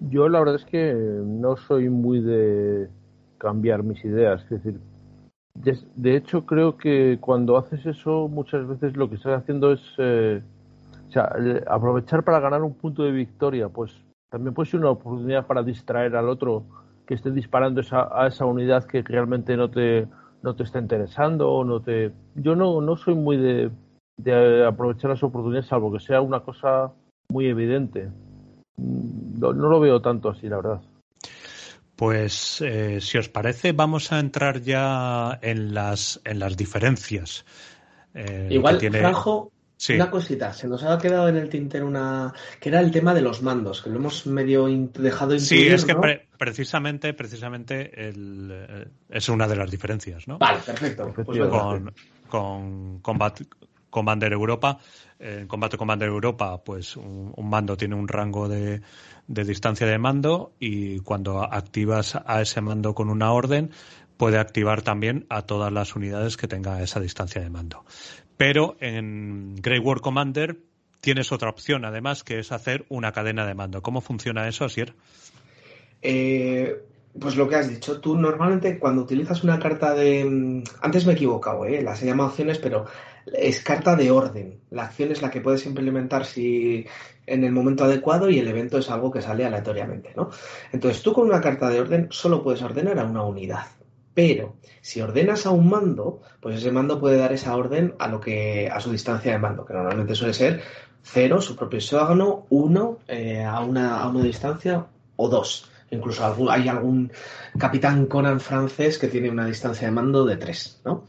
Yo 0.00 0.28
la 0.28 0.40
verdad 0.40 0.56
es 0.56 0.64
que 0.64 0.92
no 0.92 1.56
soy 1.56 1.88
muy 1.88 2.20
de 2.20 2.88
cambiar 3.38 3.82
mis 3.82 4.04
ideas. 4.04 4.42
Es 4.44 4.62
decir, 4.62 4.80
de, 5.62 6.16
hecho 6.16 6.46
creo 6.46 6.76
que 6.76 7.18
cuando 7.20 7.56
haces 7.56 7.84
eso 7.86 8.28
muchas 8.28 8.66
veces 8.66 8.96
lo 8.96 9.08
que 9.08 9.16
estás 9.16 9.40
haciendo 9.40 9.72
es 9.72 9.80
eh, 9.98 10.42
o 11.08 11.12
sea, 11.12 11.30
aprovechar 11.66 12.22
para 12.22 12.40
ganar 12.40 12.62
un 12.62 12.74
punto 12.74 13.02
de 13.02 13.12
victoria. 13.12 13.68
Pues 13.68 13.92
también 14.30 14.54
puede 14.54 14.70
ser 14.70 14.80
una 14.80 14.90
oportunidad 14.90 15.46
para 15.46 15.62
distraer 15.62 16.16
al 16.16 16.28
otro 16.28 16.64
que 17.06 17.14
esté 17.14 17.30
disparando 17.30 17.80
esa, 17.80 18.08
a 18.12 18.26
esa 18.26 18.44
unidad 18.44 18.84
que 18.84 19.02
realmente 19.02 19.56
no 19.56 19.70
te, 19.70 20.06
no 20.42 20.54
te 20.54 20.62
está 20.64 20.78
interesando 20.78 21.50
o 21.50 21.64
no 21.64 21.80
te... 21.80 22.12
Yo 22.34 22.54
no, 22.54 22.80
no 22.82 22.96
soy 22.96 23.14
muy 23.14 23.38
de, 23.38 23.70
aprovechar 24.66 25.10
las 25.10 25.22
oportunidades 25.22 25.66
salvo 25.66 25.92
que 25.92 26.00
sea 26.00 26.20
una 26.20 26.40
cosa 26.40 26.92
muy 27.30 27.46
evidente. 27.46 28.10
No, 28.76 29.54
no 29.54 29.68
lo 29.68 29.80
veo 29.80 30.02
tanto 30.02 30.28
así, 30.28 30.48
la 30.48 30.56
verdad. 30.56 30.80
Pues 31.98 32.60
eh, 32.60 33.00
si 33.00 33.18
os 33.18 33.28
parece, 33.28 33.72
vamos 33.72 34.12
a 34.12 34.20
entrar 34.20 34.62
ya 34.62 35.36
en 35.42 35.74
las, 35.74 36.20
en 36.22 36.38
las 36.38 36.56
diferencias. 36.56 37.44
eh, 38.14 38.50
Igual, 38.52 38.78
tiene... 38.78 39.00
Franjo, 39.00 39.50
una 39.90 40.08
cosita, 40.08 40.52
se 40.52 40.68
nos 40.68 40.84
ha 40.84 40.96
quedado 40.96 41.28
en 41.28 41.36
el 41.36 41.48
tintero 41.48 41.88
una 41.88 42.32
que 42.60 42.68
era 42.68 42.78
el 42.78 42.92
tema 42.92 43.14
de 43.14 43.20
los 43.20 43.42
mandos, 43.42 43.82
que 43.82 43.90
lo 43.90 43.96
hemos 43.96 44.28
medio 44.28 44.68
dejado 44.94 45.34
intuir, 45.34 45.48
Sí, 45.48 45.66
es 45.66 45.84
que 45.84 45.96
precisamente, 46.38 47.14
precisamente 47.14 48.08
el, 48.08 48.48
eh, 48.52 48.86
es 49.10 49.28
una 49.28 49.48
de 49.48 49.56
las 49.56 49.68
diferencias, 49.68 50.28
¿no? 50.28 50.38
Vale, 50.38 50.60
perfecto. 50.64 51.12
Pues 51.12 51.38
con, 51.48 51.92
con 52.28 53.00
Combat 53.00 53.40
Commander 53.90 54.32
Europa, 54.32 54.78
en 55.18 55.48
Combate 55.48 55.76
Commander 55.76 56.08
Europa, 56.08 56.62
pues 56.62 56.96
un, 56.96 57.32
un 57.36 57.50
mando 57.50 57.76
tiene 57.76 57.96
un 57.96 58.06
rango 58.06 58.48
de, 58.48 58.82
de 59.28 59.44
distancia 59.44 59.86
de 59.86 59.98
mando 59.98 60.52
y 60.58 60.98
cuando 61.00 61.42
activas 61.42 62.16
a 62.16 62.40
ese 62.40 62.60
mando 62.60 62.94
con 62.94 63.10
una 63.10 63.32
orden, 63.32 63.70
puede 64.16 64.38
activar 64.38 64.82
también 64.82 65.26
a 65.28 65.42
todas 65.42 65.72
las 65.72 65.94
unidades 65.94 66.36
que 66.36 66.48
tenga 66.48 66.82
esa 66.82 66.98
distancia 66.98 67.40
de 67.40 67.50
mando. 67.50 67.84
Pero 68.36 68.76
en 68.80 69.56
Grey 69.56 69.78
War 69.78 70.00
Commander 70.00 70.58
tienes 71.00 71.30
otra 71.30 71.50
opción, 71.50 71.84
además, 71.84 72.24
que 72.24 72.38
es 72.38 72.50
hacer 72.52 72.84
una 72.88 73.12
cadena 73.12 73.46
de 73.46 73.54
mando. 73.54 73.82
¿Cómo 73.82 74.00
funciona 74.00 74.48
eso, 74.48 74.64
Asier? 74.64 74.94
Eh, 76.02 76.76
pues 77.18 77.36
lo 77.36 77.48
que 77.48 77.56
has 77.56 77.68
dicho, 77.68 78.00
tú 78.00 78.16
normalmente 78.16 78.78
cuando 78.78 79.02
utilizas 79.02 79.44
una 79.44 79.58
carta 79.58 79.94
de... 79.94 80.24
Mm, 80.24 80.64
antes 80.80 81.04
me 81.06 81.12
he 81.12 81.16
equivocado, 81.16 81.64
¿eh? 81.66 81.82
las 81.82 82.02
he 82.02 82.06
llamado 82.06 82.30
opciones, 82.30 82.58
pero 82.58 82.86
es 83.32 83.62
carta 83.62 83.96
de 83.96 84.10
orden. 84.10 84.60
La 84.70 84.84
acción 84.84 85.12
es 85.12 85.22
la 85.22 85.30
que 85.30 85.40
puedes 85.40 85.66
implementar 85.66 86.24
si 86.24 86.86
en 87.28 87.44
el 87.44 87.52
momento 87.52 87.84
adecuado 87.84 88.28
y 88.30 88.38
el 88.38 88.48
evento 88.48 88.78
es 88.78 88.90
algo 88.90 89.10
que 89.10 89.22
sale 89.22 89.44
aleatoriamente, 89.44 90.12
¿no? 90.16 90.30
Entonces 90.72 91.02
tú 91.02 91.12
con 91.12 91.26
una 91.26 91.40
carta 91.40 91.68
de 91.68 91.80
orden 91.80 92.08
solo 92.10 92.42
puedes 92.42 92.62
ordenar 92.62 92.98
a 92.98 93.04
una 93.04 93.22
unidad. 93.22 93.66
Pero 94.14 94.56
si 94.80 95.00
ordenas 95.00 95.46
a 95.46 95.50
un 95.50 95.68
mando, 95.68 96.22
pues 96.40 96.56
ese 96.56 96.72
mando 96.72 96.98
puede 96.98 97.18
dar 97.18 97.32
esa 97.32 97.54
orden 97.56 97.94
a 98.00 98.08
lo 98.08 98.20
que 98.20 98.68
a 98.68 98.80
su 98.80 98.90
distancia 98.90 99.30
de 99.30 99.38
mando, 99.38 99.64
que 99.64 99.74
normalmente 99.74 100.16
suele 100.16 100.34
ser 100.34 100.60
cero, 101.02 101.40
su 101.40 101.54
propio 101.54 101.78
hexágono, 101.78 102.46
uno 102.50 102.98
eh, 103.06 103.44
a, 103.44 103.60
una, 103.60 104.00
a 104.00 104.08
una 104.08 104.22
distancia 104.24 104.86
o 105.16 105.28
dos. 105.28 105.70
Incluso 105.90 106.50
hay 106.50 106.68
algún 106.68 107.12
capitán 107.58 108.06
Conan 108.06 108.40
francés 108.40 108.98
que 108.98 109.08
tiene 109.08 109.30
una 109.30 109.46
distancia 109.46 109.86
de 109.86 109.92
mando 109.92 110.24
de 110.24 110.36
tres, 110.36 110.80
¿no? 110.84 111.04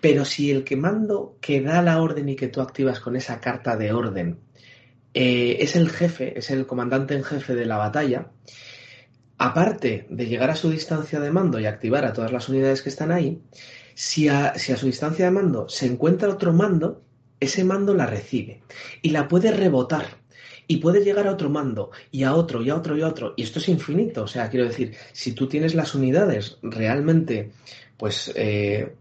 Pero 0.00 0.24
si 0.24 0.50
el 0.50 0.64
que 0.64 0.76
mando 0.76 1.36
que 1.40 1.60
da 1.60 1.82
la 1.82 2.00
orden 2.00 2.28
y 2.28 2.36
que 2.36 2.48
tú 2.48 2.60
activas 2.60 3.00
con 3.00 3.16
esa 3.16 3.40
carta 3.40 3.76
de 3.76 3.92
orden 3.92 4.38
eh, 5.14 5.58
es 5.60 5.76
el 5.76 5.90
jefe, 5.90 6.38
es 6.38 6.50
el 6.50 6.66
comandante 6.66 7.14
en 7.14 7.24
jefe 7.24 7.54
de 7.54 7.66
la 7.66 7.76
batalla, 7.76 8.30
aparte 9.38 10.06
de 10.10 10.26
llegar 10.26 10.50
a 10.50 10.56
su 10.56 10.70
distancia 10.70 11.18
de 11.18 11.30
mando 11.30 11.58
y 11.58 11.66
activar 11.66 12.04
a 12.04 12.12
todas 12.12 12.30
las 12.30 12.48
unidades 12.48 12.82
que 12.82 12.90
están 12.90 13.10
ahí, 13.10 13.40
si 13.94 14.28
a, 14.28 14.54
su 14.58 14.86
distancia 14.86 15.24
de 15.24 15.30
mando 15.30 15.68
se 15.68 15.86
encuentra 15.86 16.28
otro 16.28 16.52
mando, 16.52 17.02
ese 17.40 17.64
mando 17.64 17.94
la 17.94 18.06
recibe 18.06 18.62
y 19.02 19.10
la 19.10 19.28
puede 19.28 19.50
rebotar. 19.50 20.20
Y 20.66 20.76
puede 20.76 21.02
llegar 21.02 21.26
a 21.26 21.32
otro 21.32 21.50
mando, 21.50 21.90
y 22.12 22.22
a 22.22 22.32
otro, 22.32 22.62
y 22.62 22.70
a 22.70 22.76
otro, 22.76 22.96
y 22.96 23.02
a 23.02 23.08
otro. 23.08 23.34
Y 23.36 23.42
esto 23.42 23.58
es 23.58 23.68
infinito. 23.68 24.22
O 24.22 24.28
sea, 24.28 24.48
quiero 24.48 24.68
decir, 24.68 24.94
si 25.10 25.32
tú 25.32 25.48
tienes 25.48 25.74
las 25.74 25.96
unidades 25.96 26.58
realmente, 26.62 27.50
pues, 27.96 28.30
eh, 28.36 28.94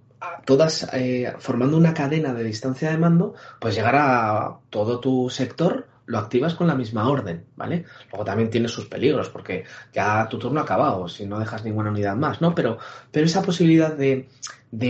todas 0.45 0.89
eh, 0.93 1.31
formando 1.37 1.77
una 1.77 1.93
cadena 1.93 2.33
de 2.33 2.43
distancia 2.43 2.89
de 2.89 2.97
mando, 2.97 3.35
pues 3.59 3.75
llegar 3.75 3.95
a 3.97 4.57
todo 4.71 4.99
tu 4.99 5.29
sector 5.29 5.88
lo 6.09 6.17
activas 6.17 6.55
con 6.55 6.65
la 6.65 6.73
misma 6.73 7.07
orden, 7.07 7.45
¿vale? 7.55 7.85
Luego 8.11 8.25
también 8.25 8.49
tiene 8.49 8.67
sus 8.67 8.87
peligros, 8.87 9.29
porque 9.29 9.63
ya 9.93 10.27
tu 10.27 10.39
turno 10.39 10.59
ha 10.59 10.63
acabado, 10.63 11.07
si 11.07 11.27
no 11.27 11.37
dejas 11.37 11.63
ninguna 11.63 11.91
unidad 11.91 12.15
más, 12.15 12.41
¿no? 12.41 12.55
Pero, 12.55 12.79
pero 13.11 13.27
esa 13.27 13.43
posibilidad 13.43 13.93
de, 13.93 14.27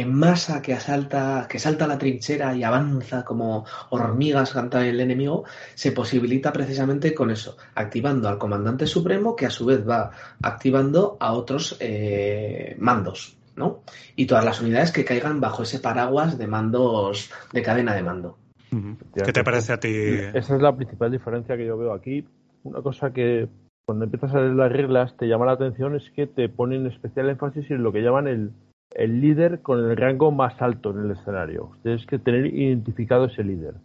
masa 0.06 0.62
que 0.62 0.74
asalta, 0.74 1.46
que 1.50 1.60
salta 1.60 1.88
la 1.88 1.98
trinchera 1.98 2.56
y 2.56 2.64
avanza 2.64 3.26
como 3.26 3.66
hormigas 3.90 4.54
canta 4.54 4.88
el 4.88 5.02
enemigo, 5.02 5.44
se 5.76 5.92
posibilita 5.92 6.54
precisamente 6.54 7.14
con 7.14 7.32
eso, 7.32 7.58
activando 7.76 8.30
al 8.30 8.38
comandante 8.38 8.88
supremo, 8.88 9.36
que 9.36 9.46
a 9.46 9.50
su 9.50 9.66
vez 9.66 9.86
va 9.88 10.12
activando 10.42 11.18
a 11.20 11.34
otros 11.34 11.76
eh, 11.82 12.78
mandos, 12.80 13.36
¿no? 13.58 13.82
Y 14.16 14.26
todas 14.26 14.46
las 14.46 14.62
unidades 14.62 14.94
que 14.94 15.04
caigan 15.04 15.42
bajo 15.42 15.64
ese 15.64 15.80
paraguas 15.80 16.38
de 16.38 16.48
mandos 16.48 17.30
de 17.52 17.62
cadena 17.62 17.94
de 17.94 18.04
mando. 18.04 18.38
¿Qué 18.70 19.32
te 19.34 19.44
parece 19.44 19.74
a 19.74 19.80
ti? 19.80 19.90
Esa 20.34 20.56
es 20.56 20.62
la 20.62 20.76
principal 20.76 21.12
diferencia 21.12 21.58
que 21.58 21.66
yo 21.66 21.78
veo 21.78 21.94
aquí. 21.94 22.26
Una 22.64 22.82
cosa 22.82 23.12
que 23.12 23.48
cuando 23.86 24.06
empiezas 24.06 24.34
a 24.36 24.40
leer 24.40 24.54
las 24.54 24.72
reglas 24.72 25.18
te 25.18 25.28
llama 25.28 25.46
la 25.46 25.54
atención 25.54 25.96
es 25.96 26.10
que 26.12 26.28
te 26.28 26.50
ponen 26.50 26.86
especial 26.86 27.30
énfasis 27.30 27.72
en 27.72 27.84
lo 27.84 27.92
que 27.92 28.02
llaman 28.02 28.28
el, 28.28 28.52
el 28.92 29.22
líder 29.22 29.62
con 29.62 29.80
el 29.80 29.98
rango 29.98 30.32
más 30.32 30.62
alto 30.62 30.92
en 30.92 31.06
el 31.06 31.12
escenario. 31.12 31.72
Tienes 31.84 32.06
que 32.06 32.20
tener 32.20 32.46
identificado 32.46 33.26
ese 33.26 33.44
líder. 33.44 33.76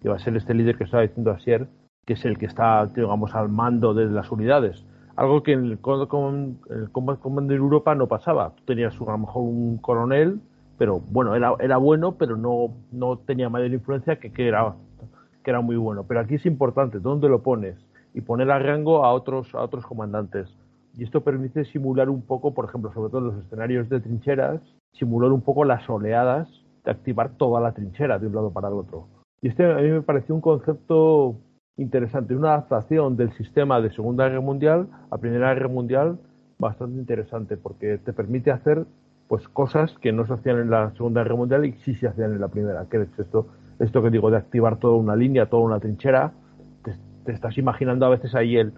Que 0.00 0.08
va 0.08 0.16
a 0.16 0.20
ser 0.20 0.36
este 0.36 0.54
líder 0.54 0.76
que 0.76 0.84
estaba 0.84 1.02
diciendo 1.02 1.32
Asier, 1.32 1.66
que 2.06 2.12
es 2.12 2.24
el 2.24 2.38
que 2.38 2.46
está, 2.46 2.86
digamos, 2.86 3.34
al 3.34 3.48
mando 3.48 3.94
de 3.94 4.06
las 4.06 4.30
unidades. 4.30 4.84
Algo 5.16 5.42
que 5.42 5.54
en 5.54 5.64
el, 5.64 5.72
el 5.72 6.90
Combat 6.92 7.18
Commander 7.18 7.56
Europa 7.56 7.94
no 7.96 8.06
pasaba. 8.06 8.54
Tú 8.54 8.62
tenías 8.64 8.94
a 8.94 9.04
lo 9.04 9.18
mejor 9.18 9.42
un 9.42 9.78
coronel 9.78 10.40
pero 10.78 11.00
bueno, 11.00 11.34
era, 11.34 11.54
era 11.58 11.76
bueno, 11.76 12.16
pero 12.16 12.36
no, 12.36 12.74
no 12.92 13.18
tenía 13.18 13.48
mayor 13.48 13.72
influencia 13.72 14.16
que, 14.20 14.32
que, 14.32 14.46
era, 14.46 14.74
que 15.42 15.50
era 15.50 15.60
muy 15.60 15.76
bueno. 15.76 16.04
Pero 16.06 16.20
aquí 16.20 16.36
es 16.36 16.46
importante 16.46 17.00
dónde 17.00 17.28
lo 17.28 17.42
pones 17.42 17.76
y 18.14 18.20
poner 18.20 18.50
a 18.50 18.58
rango 18.58 19.04
a 19.04 19.12
otros, 19.12 19.54
a 19.54 19.60
otros 19.60 19.84
comandantes. 19.84 20.48
Y 20.96 21.04
esto 21.04 21.22
permite 21.22 21.64
simular 21.66 22.08
un 22.08 22.22
poco, 22.22 22.54
por 22.54 22.64
ejemplo, 22.64 22.92
sobre 22.92 23.10
todo 23.10 23.20
en 23.20 23.26
los 23.26 23.44
escenarios 23.44 23.88
de 23.88 24.00
trincheras, 24.00 24.60
simular 24.92 25.32
un 25.32 25.42
poco 25.42 25.64
las 25.64 25.88
oleadas 25.90 26.48
de 26.84 26.90
activar 26.90 27.30
toda 27.36 27.60
la 27.60 27.72
trinchera 27.72 28.18
de 28.18 28.26
un 28.26 28.34
lado 28.34 28.52
para 28.52 28.68
el 28.68 28.74
otro. 28.74 29.08
Y 29.42 29.48
este 29.48 29.70
a 29.70 29.76
mí 29.76 29.90
me 29.90 30.02
pareció 30.02 30.34
un 30.34 30.40
concepto 30.40 31.36
interesante, 31.76 32.34
una 32.34 32.54
adaptación 32.54 33.16
del 33.16 33.32
sistema 33.32 33.80
de 33.80 33.92
Segunda 33.92 34.28
Guerra 34.28 34.40
Mundial 34.40 34.88
a 35.10 35.18
Primera 35.18 35.54
Guerra 35.54 35.68
Mundial 35.68 36.18
bastante 36.58 36.98
interesante, 36.98 37.56
porque 37.56 37.98
te 37.98 38.12
permite 38.12 38.50
hacer 38.50 38.84
pues 39.28 39.46
cosas 39.48 39.94
que 40.00 40.10
no 40.10 40.26
se 40.26 40.32
hacían 40.32 40.58
en 40.58 40.70
la 40.70 40.90
Segunda 40.92 41.22
Guerra 41.22 41.36
Mundial 41.36 41.66
y 41.66 41.72
sí 41.84 41.94
se 41.94 42.08
hacían 42.08 42.32
en 42.32 42.40
la 42.40 42.48
Primera, 42.48 42.86
que 42.90 43.02
es 43.02 43.18
esto, 43.18 43.46
esto 43.78 44.02
que 44.02 44.10
digo 44.10 44.30
de 44.30 44.38
activar 44.38 44.78
toda 44.78 44.94
una 44.94 45.14
línea, 45.14 45.46
toda 45.46 45.62
una 45.62 45.78
trinchera, 45.78 46.32
te, 46.82 47.32
estás 47.32 47.58
imaginando 47.58 48.06
a 48.06 48.08
veces 48.08 48.34
ahí 48.34 48.56
el, 48.56 48.72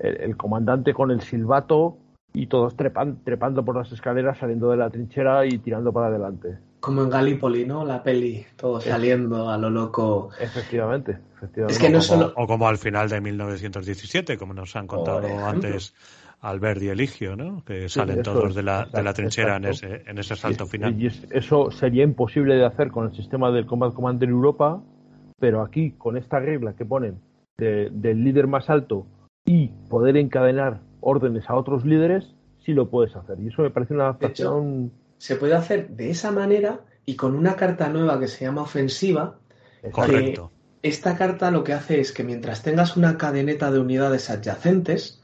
el, 0.00 0.36
comandante 0.36 0.92
con 0.92 1.12
el 1.12 1.20
silbato 1.20 1.98
y 2.34 2.48
todos 2.48 2.76
trepan, 2.76 3.22
trepando 3.24 3.64
por 3.64 3.76
las 3.76 3.92
escaleras, 3.92 4.38
saliendo 4.38 4.70
de 4.70 4.76
la 4.76 4.90
trinchera 4.90 5.46
y 5.46 5.58
tirando 5.58 5.92
para 5.92 6.08
adelante. 6.08 6.58
Como 6.80 7.02
en 7.02 7.10
Gallipoli, 7.10 7.64
¿no? 7.64 7.84
La 7.84 8.02
peli, 8.02 8.44
todo 8.56 8.80
saliendo 8.80 9.48
a 9.48 9.56
lo 9.56 9.70
loco. 9.70 10.30
Efectivamente, 10.40 11.18
efectivamente. 11.36 11.74
Es 11.74 11.78
que 11.78 11.90
no 11.90 11.98
o, 11.98 12.02
solo... 12.02 12.32
o 12.34 12.46
como 12.48 12.66
al 12.66 12.78
final 12.78 13.08
de 13.08 13.20
1917, 13.20 14.36
como 14.36 14.52
nos 14.52 14.74
han 14.74 14.88
contado 14.88 15.46
antes 15.46 15.94
Albert 16.42 16.82
y 16.82 16.88
Eligio, 16.88 17.36
¿no? 17.36 17.64
Que 17.64 17.88
salen 17.88 18.22
todos 18.22 18.54
de 18.54 18.64
la, 18.64 18.84
de 18.92 19.02
la 19.02 19.14
trinchera 19.14 19.56
en 19.56 19.66
ese, 19.66 20.02
en 20.06 20.18
ese 20.18 20.34
salto 20.34 20.66
final. 20.66 21.00
Y 21.00 21.06
eso 21.30 21.70
sería 21.70 22.02
imposible 22.02 22.56
de 22.56 22.66
hacer 22.66 22.90
con 22.90 23.06
el 23.06 23.14
sistema 23.14 23.52
del 23.52 23.64
Combat 23.64 23.94
Commander 23.94 24.28
Europa, 24.28 24.82
pero 25.38 25.62
aquí, 25.62 25.92
con 25.92 26.16
esta 26.16 26.40
regla 26.40 26.74
que 26.74 26.84
ponen 26.84 27.20
del 27.56 28.24
líder 28.24 28.48
más 28.48 28.68
alto 28.70 29.06
y 29.44 29.68
poder 29.88 30.16
encadenar 30.16 30.80
órdenes 31.00 31.48
a 31.48 31.54
otros 31.54 31.84
líderes, 31.84 32.34
sí 32.64 32.72
lo 32.72 32.90
puedes 32.90 33.14
hacer. 33.14 33.38
Y 33.40 33.48
eso 33.48 33.62
me 33.62 33.70
parece 33.70 33.94
una 33.94 34.04
adaptación. 34.04 34.90
se 35.18 35.36
puede 35.36 35.54
hacer 35.54 35.90
de 35.90 36.10
esa 36.10 36.32
manera 36.32 36.80
y 37.06 37.14
con 37.14 37.36
una 37.36 37.54
carta 37.54 37.88
nueva 37.88 38.18
que 38.18 38.26
se 38.26 38.44
llama 38.44 38.62
ofensiva. 38.62 39.38
Correcto. 39.92 40.52
esta 40.82 41.16
carta 41.16 41.50
lo 41.50 41.64
que 41.64 41.72
hace 41.72 42.00
es 42.00 42.12
que 42.12 42.22
mientras 42.22 42.62
tengas 42.62 42.96
una 42.96 43.16
cadeneta 43.16 43.70
de 43.72 43.80
unidades 43.80 44.30
adyacentes, 44.30 45.21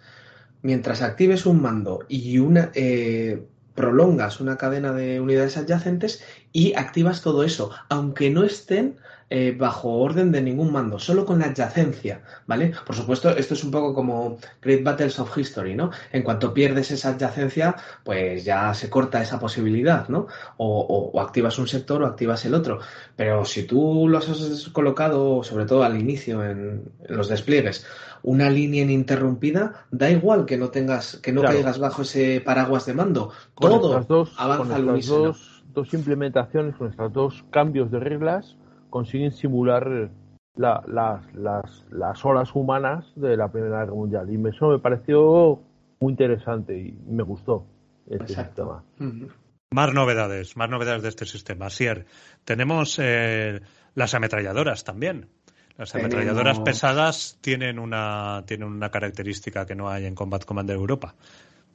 mientras 0.63 1.03
actives 1.03 1.47
un 1.47 1.63
mando 1.63 2.01
y 2.09 2.39
una 2.39 2.71
eh, 2.75 3.43
prolongas 3.75 4.41
una 4.41 4.57
cadena 4.57 4.93
de 4.93 5.21
unidades 5.21 5.57
adyacentes 5.57 6.23
y 6.53 6.75
activas 6.75 7.23
todo 7.23 7.45
eso, 7.45 7.71
aunque 7.89 8.31
no 8.31 8.43
estén 8.43 8.97
eh, 9.31 9.55
bajo 9.59 9.91
orden 9.99 10.33
de 10.33 10.41
ningún 10.43 10.73
mando, 10.73 10.99
solo 10.99 11.25
con 11.25 11.39
la 11.39 11.47
adyacencia, 11.47 12.23
¿vale? 12.47 12.73
Por 12.87 12.97
supuesto, 12.97 13.31
esto 13.31 13.55
es 13.55 13.65
un 13.65 13.71
poco 13.71 13.95
como 13.95 14.39
Great 14.63 14.83
Battles 14.83 15.19
of 15.19 15.37
History, 15.37 15.75
¿no? 15.75 15.91
En 16.13 16.23
cuanto 16.23 16.55
pierdes 16.55 16.91
esa 16.91 17.11
adyacencia, 17.11 17.77
pues 18.05 18.45
ya 18.45 18.73
se 18.75 18.89
corta 18.91 19.21
esa 19.23 19.39
posibilidad, 19.39 20.09
¿no? 20.09 20.27
O, 20.57 21.11
o 21.13 21.21
activas 21.21 21.59
un 21.59 21.67
sector 21.69 22.03
o 22.03 22.07
activas 22.07 22.45
el 22.45 22.55
otro. 22.55 22.81
Pero 23.17 23.45
si 23.45 23.65
tú 23.65 24.07
los 24.09 24.29
has 24.29 24.69
colocado, 24.71 25.43
sobre 25.43 25.67
todo 25.67 25.83
al 25.85 25.99
inicio 25.99 26.45
en, 26.45 26.83
en 27.09 27.17
los 27.17 27.29
despliegues, 27.29 27.87
una 28.23 28.51
línea 28.51 28.83
ininterrumpida, 28.83 29.87
da 29.91 30.11
igual 30.11 30.45
que 30.45 30.57
no 30.57 30.71
tengas, 30.71 31.19
que 31.19 31.33
no 31.33 31.41
Claro. 31.43 31.55
caigas 31.57 31.79
bajo 31.79 32.03
ese 32.03 32.41
paraguas 32.45 32.85
de 32.87 32.95
mando. 32.95 33.31
Con 33.55 33.71
Todo 33.71 34.01
dos, 34.09 34.35
avanza 34.37 34.65
con 34.65 34.73
al 34.73 34.85
unísono. 34.89 35.27
dos, 35.29 35.65
dos 35.73 35.95
implementaciones, 35.95 36.75
con 36.77 36.89
estos 36.89 37.13
dos 37.13 37.45
cambios 37.51 37.91
de 37.93 38.01
reglas, 38.01 38.58
consiguen 38.91 39.33
simular 39.33 40.11
la- 40.57 40.83
las, 40.87 41.35
las, 41.35 41.85
las 41.91 42.25
horas 42.25 42.51
humanas 42.55 43.13
de 43.17 43.37
la 43.37 43.49
Primera 43.51 43.81
Guerra 43.81 43.95
Mundial. 43.95 44.33
Y 44.33 44.39
me- 44.39 44.51
eso 44.51 44.69
me 44.69 44.79
pareció 44.79 45.61
muy 46.01 46.13
interesante 46.13 46.77
y 46.79 46.93
me 47.09 47.23
gustó 47.23 47.67
este 48.07 48.25
Exacto. 48.33 48.85
sistema. 48.99 49.25
Más 49.71 49.93
novedades, 49.93 50.57
más 50.57 50.71
novedades 50.71 51.03
de 51.03 51.09
este 51.11 51.27
sistema. 51.27 51.69
Sier, 51.71 52.07
tenemos 52.45 52.99
eh, 53.01 53.61
las 53.95 54.15
ametralladoras 54.15 54.85
también. 54.85 55.29
Las 55.77 55.93
Tenemos- 55.93 56.15
ametralladoras 56.15 56.59
pesadas 56.61 57.39
tienen 57.41 57.79
una, 57.79 58.43
tienen 58.47 58.67
una 58.69 58.91
característica 58.91 59.65
que 59.67 59.77
no 59.77 59.89
hay 59.89 60.07
en 60.07 60.15
Combat 60.17 60.45
Commander 60.45 60.75
Europa. 60.77 61.15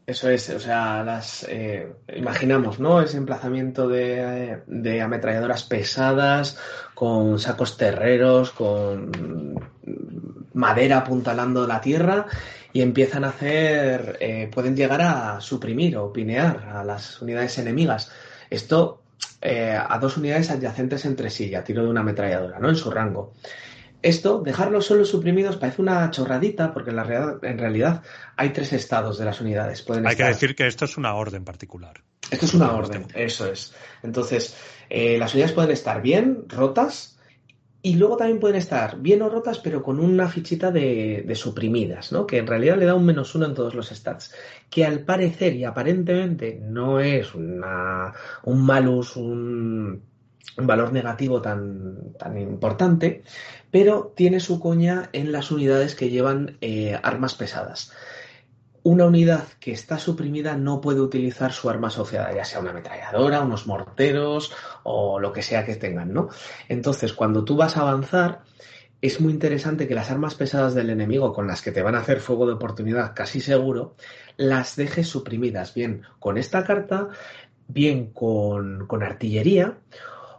Eso 0.05 0.29
es, 0.29 0.49
o 0.49 0.59
sea, 0.59 1.01
las 1.03 1.45
eh, 1.47 1.93
imaginamos, 2.13 2.77
¿no? 2.79 3.01
Ese 3.01 3.15
emplazamiento 3.15 3.87
de, 3.87 4.61
de 4.67 5.01
ametralladoras 5.01 5.63
pesadas, 5.63 6.57
con 6.93 7.39
sacos 7.39 7.77
terreros, 7.77 8.51
con 8.51 9.71
madera 10.53 10.97
apuntalando 10.97 11.65
la 11.67 11.79
tierra, 11.79 12.25
y 12.73 12.81
empiezan 12.81 13.23
a 13.23 13.29
hacer, 13.29 14.17
eh, 14.19 14.49
pueden 14.51 14.75
llegar 14.75 15.01
a 15.01 15.39
suprimir 15.39 15.95
o 15.95 16.11
pinear 16.11 16.69
a 16.73 16.83
las 16.83 17.21
unidades 17.21 17.57
enemigas. 17.59 18.11
Esto 18.49 19.03
eh, 19.41 19.77
a 19.77 19.99
dos 19.99 20.17
unidades 20.17 20.49
adyacentes 20.51 21.05
entre 21.05 21.29
sí, 21.29 21.53
a 21.55 21.63
tiro 21.63 21.83
de 21.83 21.89
una 21.89 22.01
ametralladora, 22.01 22.59
¿no? 22.59 22.69
En 22.69 22.75
su 22.75 22.91
rango. 22.91 23.33
Esto, 24.03 24.41
dejarlos 24.41 24.85
solo 24.85 25.05
suprimidos, 25.05 25.55
parece 25.57 25.81
una 25.81 26.11
chorradita, 26.11 26.73
porque 26.73 26.91
en, 26.91 26.97
la 26.97 27.03
real- 27.03 27.39
en 27.41 27.57
realidad 27.57 28.03
hay 28.35 28.49
tres 28.49 28.73
estados 28.73 29.17
de 29.17 29.25
las 29.25 29.41
unidades. 29.41 29.81
Pueden 29.81 30.05
Hay 30.05 30.15
que 30.15 30.25
decir 30.25 30.55
que 30.55 30.67
esto 30.67 30.85
es 30.85 30.97
una 30.97 31.15
orden 31.15 31.43
particular. 31.43 32.03
Esto 32.29 32.45
es 32.45 32.53
una 32.53 32.73
orden, 32.73 33.07
eso 33.15 33.47
es. 33.51 33.73
Entonces, 34.03 34.55
eh, 34.89 35.17
las 35.17 35.33
unidades 35.33 35.53
pueden 35.53 35.71
estar 35.71 36.01
bien, 36.01 36.45
rotas, 36.49 37.17
y 37.85 37.95
luego 37.95 38.15
también 38.15 38.39
pueden 38.39 38.55
estar 38.55 38.97
bien 38.99 39.21
o 39.21 39.29
rotas, 39.29 39.59
pero 39.59 39.83
con 39.83 39.99
una 39.99 40.29
fichita 40.29 40.71
de, 40.71 41.23
de 41.27 41.35
suprimidas, 41.35 42.13
¿no? 42.13 42.25
Que 42.25 42.37
en 42.37 42.47
realidad 42.47 42.77
le 42.77 42.85
da 42.85 42.95
un 42.95 43.05
menos 43.05 43.35
uno 43.35 43.45
en 43.45 43.53
todos 43.53 43.75
los 43.75 43.89
stats. 43.89 44.33
Que 44.69 44.85
al 44.85 45.01
parecer 45.01 45.53
y 45.55 45.65
aparentemente 45.65 46.59
no 46.63 47.01
es 47.01 47.35
una, 47.35 48.13
un 48.43 48.65
malus, 48.65 49.17
un, 49.17 50.01
un 50.57 50.67
valor 50.67 50.93
negativo 50.93 51.41
tan, 51.41 52.13
tan 52.17 52.37
importante, 52.37 53.23
pero 53.71 54.13
tiene 54.15 54.39
su 54.39 54.59
coña 54.59 55.09
en 55.13 55.31
las 55.31 55.51
unidades 55.51 55.95
que 55.95 56.09
llevan 56.09 56.57
eh, 56.61 56.99
armas 57.01 57.35
pesadas. 57.35 57.91
Una 58.83 59.05
unidad 59.05 59.47
que 59.59 59.71
está 59.71 59.97
suprimida 59.97 60.57
no 60.57 60.81
puede 60.81 60.99
utilizar 60.99 61.53
su 61.53 61.69
arma 61.69 61.87
asociada, 61.87 62.35
ya 62.35 62.43
sea 62.43 62.59
una 62.59 62.71
ametralladora, 62.71 63.41
unos 63.41 63.65
morteros 63.65 64.51
o 64.83 65.19
lo 65.19 65.31
que 65.31 65.41
sea 65.41 65.65
que 65.65 65.77
tengan, 65.77 66.13
¿no? 66.13 66.29
Entonces, 66.67 67.13
cuando 67.13 67.45
tú 67.45 67.55
vas 67.55 67.77
a 67.77 67.81
avanzar, 67.81 68.41
es 69.01 69.21
muy 69.21 69.31
interesante 69.31 69.87
que 69.87 69.95
las 69.95 70.11
armas 70.11 70.35
pesadas 70.35 70.75
del 70.75 70.89
enemigo 70.89 71.33
con 71.33 71.47
las 71.47 71.61
que 71.61 71.71
te 71.71 71.81
van 71.81 71.95
a 71.95 71.99
hacer 71.99 72.19
fuego 72.19 72.45
de 72.45 72.53
oportunidad 72.53 73.13
casi 73.15 73.39
seguro, 73.39 73.95
las 74.35 74.75
dejes 74.75 75.07
suprimidas, 75.07 75.73
bien 75.73 76.03
con 76.19 76.37
esta 76.37 76.65
carta, 76.65 77.07
bien 77.67 78.11
con, 78.11 78.85
con 78.85 79.01
artillería 79.01 79.77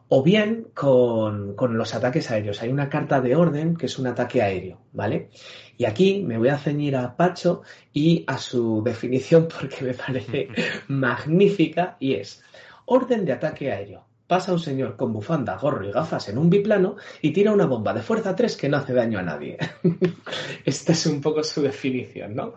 o 0.09 0.23
bien 0.23 0.69
con, 0.75 1.55
con 1.55 1.77
los 1.77 1.95
ataques 1.95 2.31
aéreos. 2.31 2.63
Hay 2.63 2.71
una 2.71 2.89
carta 2.89 3.21
de 3.21 3.35
orden 3.35 3.77
que 3.77 3.87
es 3.87 3.99
un 3.99 4.07
ataque 4.07 4.43
aéreo, 4.43 4.81
¿vale? 4.93 5.31
Y 5.77 5.87
aquí 5.87 6.23
me 6.23 6.39
voy 6.39 6.49
a 6.49 6.59
ceñir 6.59 6.97
a 6.97 7.17
Pacho 7.17 7.63
y 7.93 8.25
a 8.27 8.39
su 8.39 8.83
definición 8.85 9.49
porque 9.61 9.85
me 9.85 9.95
parece 9.95 10.49
magnífica 10.89 11.97
y 11.99 12.15
es 12.15 12.43
orden 12.87 13.25
de 13.25 13.33
ataque 13.33 13.73
aéreo. 13.73 14.05
Pasa 14.27 14.53
un 14.55 14.59
señor 14.59 14.97
con 14.97 15.13
bufanda, 15.13 15.59
gorro 15.59 15.85
y 15.87 15.93
gafas 15.93 16.31
en 16.31 16.39
un 16.39 16.49
biplano 16.49 16.97
y 17.21 17.33
tira 17.33 17.53
una 17.53 17.67
bomba 17.67 17.93
de 17.93 18.01
fuerza 18.01 18.35
3 18.35 18.57
que 18.57 18.71
no 18.71 18.79
hace 18.79 18.95
daño 18.95 19.19
a 19.19 19.23
nadie. 19.23 19.59
Esta 20.65 20.93
es 20.93 21.07
un 21.07 21.21
poco 21.21 21.43
su 21.43 21.61
definición, 21.61 22.35
¿no? 22.35 22.55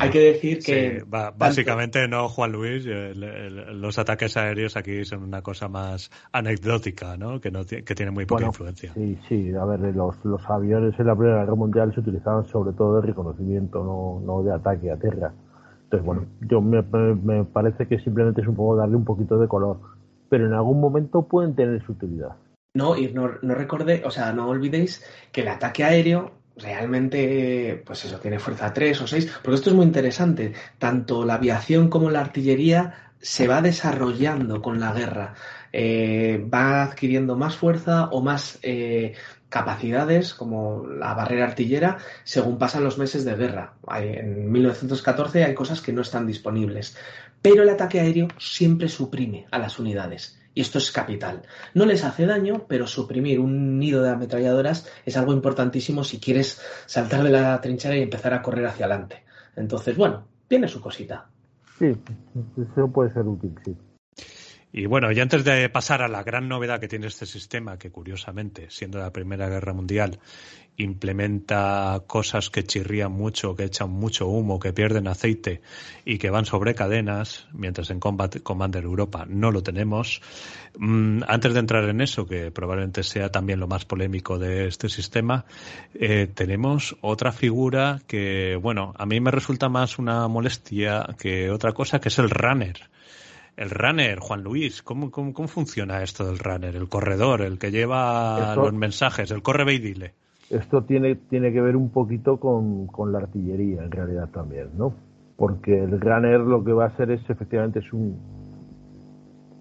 Hay 0.00 0.10
que 0.10 0.18
decir 0.18 0.58
que... 0.58 0.98
Sí, 1.00 1.06
básicamente 1.36 2.08
no, 2.08 2.28
Juan 2.28 2.50
Luis, 2.52 2.84
el- 2.86 3.22
el- 3.22 3.80
los 3.80 3.96
ataques 3.98 4.36
aéreos 4.36 4.76
aquí 4.76 5.04
son 5.04 5.22
una 5.22 5.40
cosa 5.40 5.68
más 5.68 6.10
anecdótica, 6.32 7.16
¿no? 7.16 7.40
Que, 7.40 7.50
no 7.52 7.64
que 7.64 7.82
tiene 7.94 8.10
muy 8.10 8.26
poca 8.26 8.40
Bueno, 8.40 8.48
influencia. 8.48 8.92
Sí, 8.94 9.16
sí, 9.28 9.52
a 9.54 9.64
ver, 9.64 9.94
los, 9.94 10.16
los 10.24 10.42
aviones 10.50 10.98
en 10.98 11.06
la 11.06 11.14
Primera 11.14 11.40
Guerra 11.44 11.54
Mundial 11.54 11.94
se 11.94 12.00
utilizaban 12.00 12.46
sobre 12.48 12.72
todo 12.72 13.00
de 13.00 13.06
reconocimiento, 13.06 13.84
no, 13.84 14.20
no 14.26 14.42
de 14.42 14.52
ataque 14.52 14.90
a 14.90 14.96
tierra. 14.96 15.32
Entonces, 15.84 16.04
bueno, 16.04 16.24
yo 16.40 16.60
me, 16.60 16.82
me- 16.82 17.14
me 17.14 17.44
parece 17.44 17.86
que 17.86 18.00
simplemente 18.00 18.40
es 18.40 18.48
un 18.48 18.56
poco 18.56 18.74
darle 18.76 18.96
un 18.96 19.04
poquito 19.04 19.38
de 19.38 19.46
color, 19.46 19.78
pero 20.32 20.46
en 20.46 20.54
algún 20.54 20.80
momento 20.80 21.28
pueden 21.28 21.54
tener 21.54 21.84
su 21.84 21.92
utilidad. 21.92 22.30
No, 22.72 22.96
y 22.96 23.12
no, 23.12 23.32
no 23.42 23.54
o 24.04 24.10
sea, 24.10 24.32
no 24.32 24.48
olvidéis 24.48 25.04
que 25.30 25.42
el 25.42 25.48
ataque 25.48 25.84
aéreo 25.84 26.32
realmente, 26.56 27.82
pues 27.84 28.06
eso, 28.06 28.18
tiene 28.18 28.38
fuerza 28.38 28.72
3 28.72 29.02
o 29.02 29.06
6, 29.06 29.40
porque 29.42 29.56
esto 29.56 29.68
es 29.68 29.76
muy 29.76 29.84
interesante. 29.84 30.54
Tanto 30.78 31.26
la 31.26 31.34
aviación 31.34 31.90
como 31.90 32.08
la 32.08 32.20
artillería 32.22 33.12
se 33.20 33.46
va 33.46 33.60
desarrollando 33.60 34.62
con 34.62 34.80
la 34.80 34.94
guerra. 34.94 35.34
Eh, 35.70 36.42
va 36.50 36.82
adquiriendo 36.82 37.36
más 37.36 37.54
fuerza 37.54 38.06
o 38.06 38.22
más 38.22 38.58
eh, 38.62 39.12
capacidades, 39.50 40.32
como 40.32 40.86
la 40.86 41.12
barrera 41.12 41.44
artillera, 41.44 41.98
según 42.24 42.56
pasan 42.56 42.84
los 42.84 42.96
meses 42.96 43.26
de 43.26 43.36
guerra. 43.36 43.74
En 44.00 44.50
1914 44.50 45.44
hay 45.44 45.54
cosas 45.54 45.82
que 45.82 45.92
no 45.92 46.00
están 46.00 46.26
disponibles. 46.26 46.96
Pero 47.42 47.64
el 47.64 47.68
ataque 47.68 48.00
aéreo 48.00 48.28
siempre 48.38 48.88
suprime 48.88 49.46
a 49.50 49.58
las 49.58 49.78
unidades. 49.78 50.38
Y 50.54 50.60
esto 50.60 50.78
es 50.78 50.92
capital. 50.92 51.42
No 51.74 51.86
les 51.86 52.04
hace 52.04 52.26
daño, 52.26 52.66
pero 52.68 52.86
suprimir 52.86 53.40
un 53.40 53.78
nido 53.78 54.02
de 54.02 54.10
ametralladoras 54.10 54.88
es 55.04 55.16
algo 55.16 55.32
importantísimo 55.32 56.04
si 56.04 56.20
quieres 56.20 56.60
saltar 56.86 57.22
de 57.22 57.30
la 57.30 57.60
trinchera 57.60 57.96
y 57.96 58.02
empezar 58.02 58.34
a 58.34 58.42
correr 58.42 58.66
hacia 58.66 58.86
adelante. 58.86 59.24
Entonces, 59.56 59.96
bueno, 59.96 60.26
tiene 60.46 60.68
su 60.68 60.80
cosita. 60.80 61.28
Sí, 61.78 61.96
eso 62.74 62.88
puede 62.88 63.12
ser 63.12 63.26
útil, 63.26 63.54
sí. 63.64 63.76
Y 64.74 64.86
bueno, 64.86 65.12
y 65.12 65.20
antes 65.20 65.44
de 65.44 65.68
pasar 65.68 66.00
a 66.00 66.08
la 66.08 66.22
gran 66.22 66.48
novedad 66.48 66.80
que 66.80 66.88
tiene 66.88 67.06
este 67.06 67.26
sistema, 67.26 67.78
que 67.78 67.90
curiosamente, 67.90 68.70
siendo 68.70 68.98
la 68.98 69.12
Primera 69.12 69.46
Guerra 69.48 69.74
Mundial, 69.74 70.18
implementa 70.78 72.02
cosas 72.06 72.48
que 72.48 72.64
chirrían 72.64 73.12
mucho, 73.12 73.54
que 73.54 73.64
echan 73.64 73.90
mucho 73.90 74.26
humo, 74.28 74.58
que 74.58 74.72
pierden 74.72 75.08
aceite 75.08 75.60
y 76.06 76.16
que 76.16 76.30
van 76.30 76.46
sobre 76.46 76.74
cadenas, 76.74 77.46
mientras 77.52 77.90
en 77.90 78.00
Combat 78.00 78.40
Commander 78.42 78.84
Europa 78.84 79.26
no 79.28 79.50
lo 79.50 79.62
tenemos. 79.62 80.22
Mm, 80.78 81.24
antes 81.28 81.52
de 81.52 81.60
entrar 81.60 81.84
en 81.90 82.00
eso, 82.00 82.26
que 82.26 82.50
probablemente 82.50 83.02
sea 83.02 83.30
también 83.30 83.60
lo 83.60 83.68
más 83.68 83.84
polémico 83.84 84.38
de 84.38 84.68
este 84.68 84.88
sistema, 84.88 85.44
eh, 85.92 86.30
tenemos 86.32 86.96
otra 87.02 87.32
figura 87.32 88.00
que, 88.06 88.56
bueno, 88.56 88.94
a 88.96 89.04
mí 89.04 89.20
me 89.20 89.30
resulta 89.30 89.68
más 89.68 89.98
una 89.98 90.26
molestia 90.28 91.06
que 91.18 91.50
otra 91.50 91.72
cosa, 91.72 92.00
que 92.00 92.08
es 92.08 92.18
el 92.18 92.30
runner. 92.30 92.90
El 93.56 93.70
runner, 93.70 94.18
Juan 94.18 94.42
Luis, 94.42 94.82
¿cómo, 94.82 95.10
cómo, 95.10 95.34
cómo 95.34 95.46
funciona 95.48 96.02
esto 96.02 96.26
del 96.26 96.38
runner? 96.38 96.74
El 96.74 96.88
corredor, 96.88 97.42
el 97.42 97.58
que 97.58 97.70
lleva 97.70 98.56
los 98.56 98.72
mensajes, 98.72 99.30
el 99.30 99.42
corre 99.42 99.64
ve 99.64 99.74
y 99.74 99.78
dile. 99.78 100.14
Esto 100.50 100.82
tiene, 100.84 101.14
tiene 101.14 101.52
que 101.52 101.60
ver 101.60 101.76
un 101.76 101.90
poquito 101.90 102.38
con, 102.38 102.86
con 102.86 103.12
la 103.12 103.18
artillería, 103.18 103.84
en 103.84 103.90
realidad 103.90 104.28
también, 104.30 104.68
¿no? 104.76 104.94
Porque 105.36 105.82
el 105.82 106.00
runner 106.00 106.40
lo 106.40 106.64
que 106.64 106.72
va 106.72 106.84
a 106.84 106.88
hacer 106.88 107.10
es, 107.10 107.28
efectivamente, 107.28 107.80
es 107.80 107.92
un, 107.92 108.16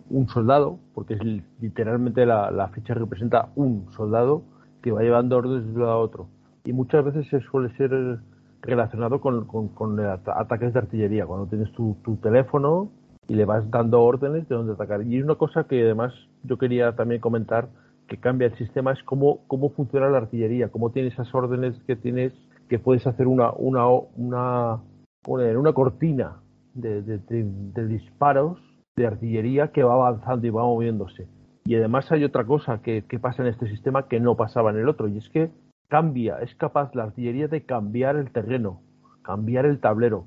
un 0.10 0.28
soldado, 0.30 0.80
porque 0.94 1.16
es 1.16 1.24
li- 1.24 1.44
literalmente 1.60 2.26
la, 2.26 2.52
la 2.52 2.68
ficha 2.70 2.94
representa 2.94 3.50
un 3.56 3.88
soldado 3.96 4.44
que 4.82 4.92
va 4.92 5.02
llevando 5.02 5.38
órdenes 5.38 5.66
de 5.66 5.72
un 5.74 5.80
lado 5.80 5.92
a 5.92 5.98
otro. 5.98 6.28
Y 6.66 6.74
muchas 6.74 7.04
veces 7.06 7.28
se 7.30 7.40
suele 7.42 7.76
ser 7.78 8.20
relacionado 8.62 9.20
con, 9.22 9.46
con, 9.46 9.70
con 9.70 10.00
ata- 10.00 10.40
ataques 10.40 10.74
de 10.74 10.80
artillería, 10.80 11.26
cuando 11.26 11.48
tienes 11.48 11.72
tu, 11.74 11.98
tu 12.04 12.18
teléfono 12.18 12.90
y 13.28 13.36
le 13.36 13.46
vas 13.46 13.70
dando 13.70 14.02
órdenes 14.02 14.48
de 14.48 14.56
dónde 14.56 14.74
atacar. 14.74 15.04
Y 15.04 15.22
una 15.22 15.36
cosa 15.36 15.66
que 15.66 15.84
además 15.84 16.14
yo 16.44 16.58
quería 16.58 16.96
también 16.96 17.22
comentar 17.22 17.70
que 18.08 18.18
cambia 18.18 18.48
el 18.48 18.58
sistema 18.58 18.92
es 18.92 19.02
cómo, 19.04 19.40
cómo 19.48 19.70
funciona 19.70 20.10
la 20.10 20.18
artillería, 20.18 20.70
cómo 20.70 20.92
tiene 20.92 21.10
esas 21.10 21.34
órdenes 21.34 21.82
que 21.88 21.96
tienes, 21.96 22.34
que 22.68 22.78
puedes 22.78 23.08
hacer 23.08 23.28
una, 23.28 23.52
una, 23.54 23.88
una, 23.88 24.82
una, 25.26 25.74
cortina 25.74 26.38
de 26.74 27.88
disparos 27.88 28.60
de 28.96 29.08
artillería 29.08 29.70
que 29.70 29.84
va 29.84 29.94
avanzando 29.94 30.46
y 30.46 30.50
va 30.50 30.64
moviéndose. 30.64 31.28
Y 31.64 31.76
además 31.76 32.12
hay 32.12 32.24
otra 32.24 32.46
cosa 32.46 32.82
que, 32.82 33.06
que 33.08 33.20
pasa 33.20 33.44
en 33.44 33.50
este 33.50 33.68
sistema 33.68 34.08
que 34.08 34.20
no 34.20 34.36
pasaba 34.36 34.72
en 34.72 34.78
el 34.78 34.90
otro, 34.90 35.08
y 35.08 35.18
es 35.18 35.30
que 35.30 35.52
cambia, 35.88 36.40
es 36.42 36.54
capaz 36.56 36.94
la 36.96 37.04
artillería 37.04 37.48
de 37.48 37.66
cambiar 37.66 38.16
el 38.16 38.32
terreno, 38.32 38.82
cambiar 39.22 39.66
el 39.66 39.80
tablero, 39.80 40.26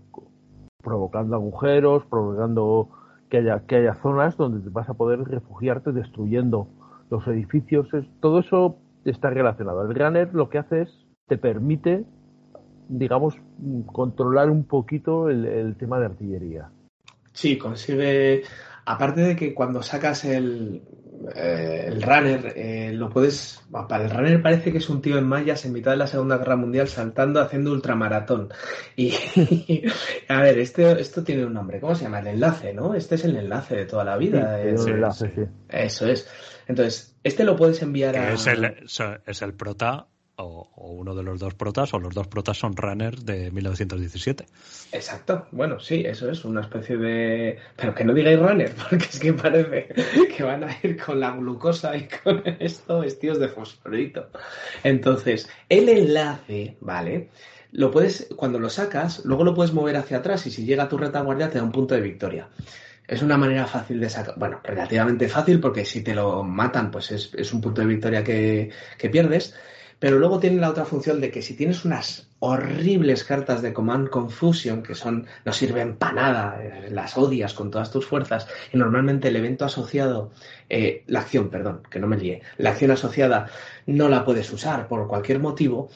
provocando 0.85 1.35
agujeros, 1.37 2.05
provocando 2.07 2.89
que 3.31 3.39
haya, 3.39 3.61
que 3.67 3.77
haya 3.77 3.95
zonas 3.95 4.37
donde 4.37 4.69
vas 4.71 4.89
a 4.89 4.95
poder 4.95 5.21
refugiarte 5.25 5.93
destruyendo 5.93 6.69
los 7.11 7.27
edificios, 7.27 7.93
es- 7.95 8.07
todo 8.21 8.41
eso 8.41 8.77
está 9.05 9.31
relacionado. 9.31 9.83
El 9.83 9.95
runner 9.95 10.33
lo 10.35 10.49
que 10.49 10.59
hace 10.59 10.83
es, 10.83 11.07
te 11.27 11.39
permite, 11.39 12.05
digamos, 12.89 13.35
controlar 13.93 14.51
un 14.51 14.65
poquito 14.65 15.31
el, 15.31 15.47
el 15.47 15.77
tema 15.77 15.99
de 15.99 16.07
artillería. 16.07 16.71
Sí, 17.33 17.59
consigue. 17.59 18.43
Aparte 18.85 19.23
de 19.23 19.37
que 19.37 19.55
cuando 19.55 19.83
sacas 19.83 20.25
el. 20.25 20.83
Eh, 21.35 21.85
el 21.89 22.03
runner, 22.03 22.53
eh, 22.57 22.93
lo 22.93 23.09
puedes. 23.11 23.63
Para 23.89 24.05
el 24.05 24.11
runner 24.11 24.43
parece 24.43 24.71
que 24.71 24.79
es 24.79 24.89
un 24.89 25.03
tío 25.03 25.19
en 25.19 25.27
mallas 25.27 25.65
en 25.65 25.73
mitad 25.73 25.91
de 25.91 25.97
la 25.97 26.07
Segunda 26.07 26.39
Guerra 26.39 26.57
Mundial 26.57 26.89
saltando, 26.89 27.41
haciendo 27.41 27.73
ultramaratón. 27.73 28.49
Y 28.97 29.13
a 30.29 30.41
ver, 30.41 30.59
este, 30.59 31.01
esto 31.01 31.25
tiene 31.25 31.45
un 31.45 31.55
nombre. 31.55 31.81
¿Cómo 31.81 31.95
se 31.95 32.05
llama? 32.05 32.21
El 32.21 32.29
enlace, 32.29 32.73
¿no? 32.73 32.95
Este 32.95 33.17
es 33.17 33.25
el 33.25 33.37
enlace 33.37 33.77
de 33.77 33.87
toda 33.87 34.05
la 34.05 34.17
vida. 34.17 34.61
Sí, 34.63 34.69
es, 34.69 34.87
el 34.87 34.93
enlace, 34.95 35.33
sí. 35.35 35.43
Eso 35.69 36.07
es. 36.07 36.29
Entonces, 36.67 37.17
este 37.25 37.45
lo 37.45 37.57
puedes 37.57 37.83
enviar 37.83 38.17
a. 38.17 38.33
Es 38.33 38.47
el, 38.47 38.65
es 39.27 39.43
el 39.43 39.55
prota 39.55 40.09
o, 40.37 40.69
uno 40.77 41.15
de 41.15 41.23
los 41.23 41.39
dos 41.39 41.55
protas, 41.55 41.95
o 41.95 41.99
los 41.99 42.15
dos 42.15 42.27
protas 42.29 42.59
son 42.59 42.77
runners 42.77 43.25
de 43.25 43.51
1917. 43.51 44.47
Exacto, 44.93 45.47
bueno, 45.53 45.81
sí, 45.81 46.03
eso 46.07 46.31
es 46.31 46.45
una 46.45 46.63
especie 46.63 46.97
de. 46.97 47.59
Pero 47.77 47.95
que 47.95 48.05
no 48.05 48.15
digáis 48.15 48.39
runner, 48.39 48.75
porque 48.91 49.05
es 49.05 49.19
que 49.19 49.33
parece 49.33 49.89
que 50.35 50.43
van 50.43 50.65
a 50.65 50.77
ir 50.83 51.01
con 51.03 51.21
la 51.21 51.33
glucosa 51.33 51.97
y 51.97 52.09
con 52.09 52.43
esto 52.61 53.01
vestidos 53.01 53.39
de 53.39 53.49
fosforito. 53.49 54.29
Entonces, 54.83 55.49
el 55.69 55.89
enlace, 55.89 56.77
¿vale? 56.81 57.31
Lo 57.73 57.91
puedes, 57.91 58.29
cuando 58.37 58.61
lo 58.61 58.71
sacas, 58.71 59.25
luego 59.25 59.43
lo 59.43 59.55
puedes 59.55 59.73
mover 59.73 59.97
hacia 59.97 60.19
atrás 60.19 60.47
y 60.47 60.51
si 60.53 60.65
llega 60.65 60.85
a 60.85 60.89
tu 60.89 60.97
retaguardia 60.97 61.51
te 61.51 61.59
da 61.59 61.65
un 61.65 61.73
punto 61.73 61.97
de 61.97 62.01
victoria. 62.01 62.49
Es 63.07 63.21
una 63.21 63.37
manera 63.37 63.67
fácil 63.67 64.01
de 64.01 64.09
sacar, 64.09 64.35
bueno, 64.39 64.61
relativamente 64.63 65.29
fácil 65.29 65.61
porque 65.61 65.85
si 65.85 66.03
te 66.03 66.15
lo 66.15 66.45
matan, 66.45 66.91
pues 66.91 67.11
es, 67.11 67.35
es 67.35 67.53
un 67.53 67.61
punto 67.61 67.81
de 67.81 67.89
victoria 67.89 68.23
que, 68.23 68.71
que 68.97 69.11
pierdes. 69.11 69.55
Pero 70.05 70.19
luego 70.19 70.39
tiene 70.39 70.61
la 70.61 70.69
otra 70.69 70.85
función 70.85 71.19
de 71.19 71.31
que 71.31 71.41
si 71.41 71.55
tienes 71.55 71.87
unas 71.87 72.29
horribles 72.39 73.25
cartas 73.25 73.63
de 73.63 73.73
Command 73.73 74.11
Confusion 74.11 74.83
que 74.83 74.95
son 74.95 75.27
no 75.47 75.53
sirven 75.55 75.97
para 75.97 76.13
nada, 76.13 76.63
eh, 76.63 76.91
las 76.91 77.17
odias 77.17 77.55
con 77.55 77.71
todas 77.71 77.91
tus 77.91 78.05
fuerzas 78.05 78.47
y 78.71 78.77
normalmente 78.77 79.29
el 79.29 79.37
evento 79.37 79.65
asociado, 79.65 80.31
eh, 80.69 81.05
la 81.07 81.21
acción, 81.21 81.49
perdón, 81.49 81.81
que 81.89 82.01
no 82.01 82.07
me 82.07 82.19
lié, 82.19 82.43
la 82.59 82.73
acción 82.73 82.91
asociada 82.91 83.49
no 83.87 84.11
la 84.11 84.27
puedes 84.27 84.53
usar 84.53 84.89
por 84.89 85.09
cualquier 85.09 85.39
motivo, 85.39 85.89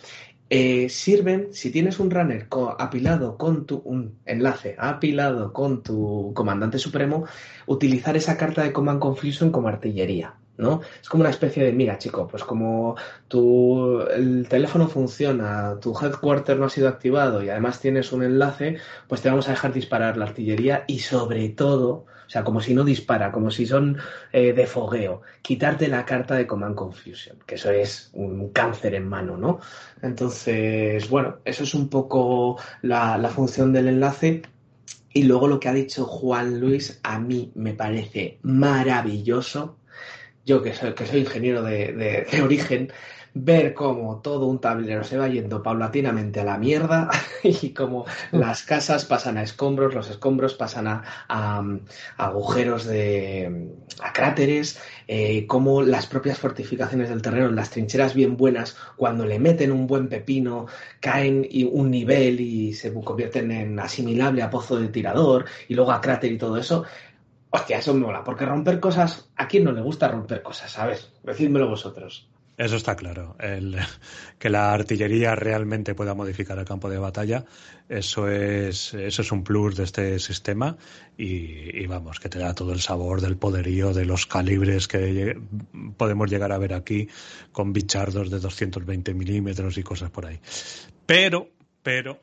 eh, 0.49 0.89
sirven, 0.89 1.49
si 1.53 1.71
tienes 1.71 2.01
un 2.01 2.11
runner 2.11 2.49
apilado 2.79 3.37
con 3.37 3.67
tu, 3.67 3.83
un 3.85 4.15
enlace 4.25 4.75
apilado 4.79 5.53
con 5.53 5.83
tu 5.83 6.33
comandante 6.35 6.79
supremo, 6.79 7.27
utilizar 7.67 8.17
esa 8.17 8.39
carta 8.39 8.63
de 8.63 8.73
Command 8.73 9.01
Confusion 9.01 9.51
como 9.53 9.69
artillería. 9.69 10.35
¿No? 10.59 10.81
Es 11.01 11.09
como 11.09 11.23
una 11.23 11.31
especie 11.31 11.65
de, 11.65 11.73
mira, 11.73 11.97
chico, 11.99 12.27
pues 12.27 12.45
como 12.45 12.97
tu, 13.29 14.01
el 14.01 14.47
teléfono 14.49 14.89
funciona, 14.89 15.79
tu 15.81 15.97
headquarter 15.99 16.59
no 16.59 16.67
ha 16.67 16.71
sido 16.71 16.89
activado 16.89 17.43
y 17.43 17.49
además 17.49 17.81
tienes 17.81 18.13
un 18.13 18.25
enlace, 18.25 18.77
pues 19.07 19.23
te 19.23 19.31
vamos 19.31 19.49
a 19.49 19.53
dejar 19.53 19.73
disparar 19.73 20.17
la 20.17 20.27
artillería 20.27 20.85
y 20.89 20.99
sobre 20.99 21.49
todo, 21.51 22.07
o 22.27 22.31
sea, 22.31 22.43
como 22.43 22.61
si 22.61 22.75
no 22.75 22.85
dispara, 22.85 23.31
como 23.31 23.53
si 23.53 23.67
son 23.67 23.99
eh, 24.33 24.53
de 24.53 24.67
fogueo, 24.67 25.23
quitarte 25.43 25.87
la 25.87 26.05
carta 26.05 26.35
de 26.35 26.47
Command 26.47 26.75
Confusion, 26.75 27.39
que 27.47 27.55
eso 27.55 27.71
es 27.71 28.11
un 28.13 28.51
cáncer 28.51 28.97
en 28.97 29.09
mano, 29.09 29.37
¿no? 29.37 29.61
Entonces, 30.03 31.09
bueno, 31.09 31.37
eso 31.45 31.63
es 31.63 31.73
un 31.73 31.89
poco 31.89 32.59
la, 32.83 33.17
la 33.17 33.29
función 33.31 33.73
del 33.73 33.89
enlace. 33.89 34.43
Y 35.11 35.23
luego 35.23 35.49
lo 35.49 35.59
que 35.59 35.69
ha 35.69 35.73
dicho 35.73 36.05
Juan 36.05 36.61
Luis, 36.61 37.01
a 37.03 37.19
mí 37.19 37.51
me 37.55 37.73
parece 37.73 38.39
maravilloso 38.43 39.78
yo 40.49 40.63
que 40.63 40.75
soy, 40.75 40.95
que 40.95 41.07
soy 41.07 41.21
ingeniero 41.21 41.63
de, 41.63 42.25
de, 42.33 42.43
origen, 42.43 42.91
ver 43.35 43.75
cómo 43.75 44.21
todo 44.23 44.47
un 44.47 44.61
tablero 44.61 45.05
se 45.05 45.19
va 45.19 45.29
yendo 45.29 45.63
paulatinamente 45.63 46.41
a 46.41 46.45
la 46.45 46.57
mierda 46.57 47.11
y 47.45 47.71
cómo 47.75 48.07
las 48.33 48.63
casas 48.63 49.05
pasan 49.05 49.37
a 49.37 49.43
escombros, 49.43 49.95
los 49.95 50.09
escombros 50.09 50.55
pasan 50.55 50.87
a 50.89 51.63
agujeros 52.17 52.87
de 52.87 53.77
a 54.03 54.13
cráteres, 54.13 54.81
eh, 55.07 55.47
cómo 55.47 55.83
las 55.83 56.07
propias 56.07 56.39
fortificaciones 56.39 57.09
del 57.09 57.23
terreno, 57.23 57.51
las 57.51 57.71
trincheras 57.71 58.15
bien 58.15 58.37
buenas, 58.37 58.77
cuando 58.97 59.27
le 59.27 59.39
meten 59.39 59.73
un 59.73 59.87
buen 59.87 60.09
pepino, 60.09 60.67
caen 61.01 61.47
y 61.49 61.65
un 61.65 61.91
nivel 61.91 62.41
y 62.41 62.73
se 62.75 62.93
convierten 62.93 63.51
en 63.51 63.79
asimilable 63.79 64.43
a 64.43 64.51
pozo 64.51 64.79
de 64.79 64.89
tirador 64.89 65.47
y 65.69 65.75
luego 65.75 65.93
a 65.93 66.01
cráter 66.01 66.33
y 66.33 66.39
todo 66.39 66.57
eso. 66.57 66.85
Hostia, 67.51 67.79
eso 67.79 67.95
me 67.95 68.01
mola, 68.01 68.23
porque 68.25 68.45
romper 68.45 68.79
cosas, 68.79 69.31
¿a 69.37 69.49
quién 69.49 69.65
no 69.65 69.73
le 69.73 69.81
gusta 69.81 70.09
romper 70.09 70.43
cosas? 70.43 70.71
¿Sabes? 70.71 71.11
Decídmelo 71.23 71.69
vosotros. 71.69 72.29
Eso 72.59 72.75
está 72.75 72.97
claro. 72.97 73.37
El, 73.39 73.77
que 74.39 74.51
la 74.51 74.73
artillería 74.73 75.37
realmente 75.37 75.95
pueda 75.95 76.15
modificar 76.15 76.59
el 76.59 76.65
campo 76.65 76.91
de 76.91 76.99
batalla, 76.99 77.45
eso 77.89 78.29
es, 78.29 78.93
eso 78.95 79.23
es 79.23 79.33
un 79.33 79.45
plus 79.45 79.77
de 79.77 79.85
este 79.85 80.19
sistema 80.19 80.77
y, 81.17 81.81
y, 81.81 81.87
vamos, 81.87 82.19
que 82.19 82.29
te 82.29 82.41
da 82.41 82.55
todo 82.55 82.73
el 82.73 82.81
sabor 82.81 83.21
del 83.21 83.37
poderío 83.37 83.95
de 83.95 84.05
los 84.05 84.27
calibres 84.27 84.89
que 84.89 85.41
podemos 85.97 86.29
llegar 86.29 86.51
a 86.51 86.59
ver 86.59 86.75
aquí 86.75 87.09
con 87.53 87.73
bichardos 87.73 88.29
de 88.29 88.41
220 88.41 89.15
milímetros 89.15 89.79
y 89.79 89.83
cosas 89.85 90.11
por 90.11 90.27
ahí. 90.27 90.41
Pero, 91.07 91.49
pero, 91.83 92.21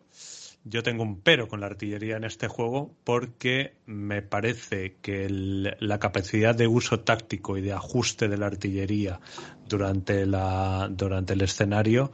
yo 0.66 0.82
tengo 0.84 1.04
un 1.04 1.22
pero 1.22 1.48
con 1.48 1.62
la 1.62 1.68
artillería 1.68 2.18
en 2.18 2.24
este 2.24 2.48
juego 2.48 2.92
porque 3.04 3.76
me 3.86 4.22
parece 4.22 4.96
que 5.02 5.26
el, 5.26 5.78
la 5.80 6.00
capacidad 6.00 6.56
de 6.56 6.68
uso 6.68 7.00
táctico 7.00 7.58
y 7.58 7.62
de 7.62 7.72
ajuste 7.72 8.28
de 8.28 8.38
la 8.38 8.48
artillería 8.48 9.20
durante, 9.68 10.26
la, 10.26 10.90
durante 10.92 11.34
el 11.34 11.42
escenario 11.42 12.12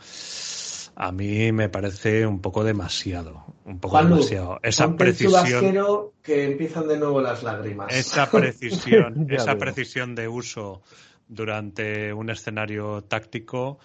a 0.95 1.11
mí 1.11 1.51
me 1.51 1.69
parece 1.69 2.27
un 2.27 2.41
poco 2.41 2.63
demasiado. 2.63 3.45
Un 3.65 3.79
poco 3.79 4.03
demasiado. 4.03 4.59
Esa 4.61 4.95
precisión. 4.95 6.11
que 6.21 6.45
empiezan 6.45 6.87
de 6.87 6.97
nuevo 6.99 7.21
las 7.21 7.43
lágrimas. 7.43 7.87
Esa 7.91 8.29
precisión, 8.29 9.27
esa 9.31 9.57
precisión 9.57 10.13
de 10.13 10.27
uso 10.27 10.83
durante 11.27 12.13
un 12.13 12.29
escenario 12.29 13.03
táctico 13.05 13.79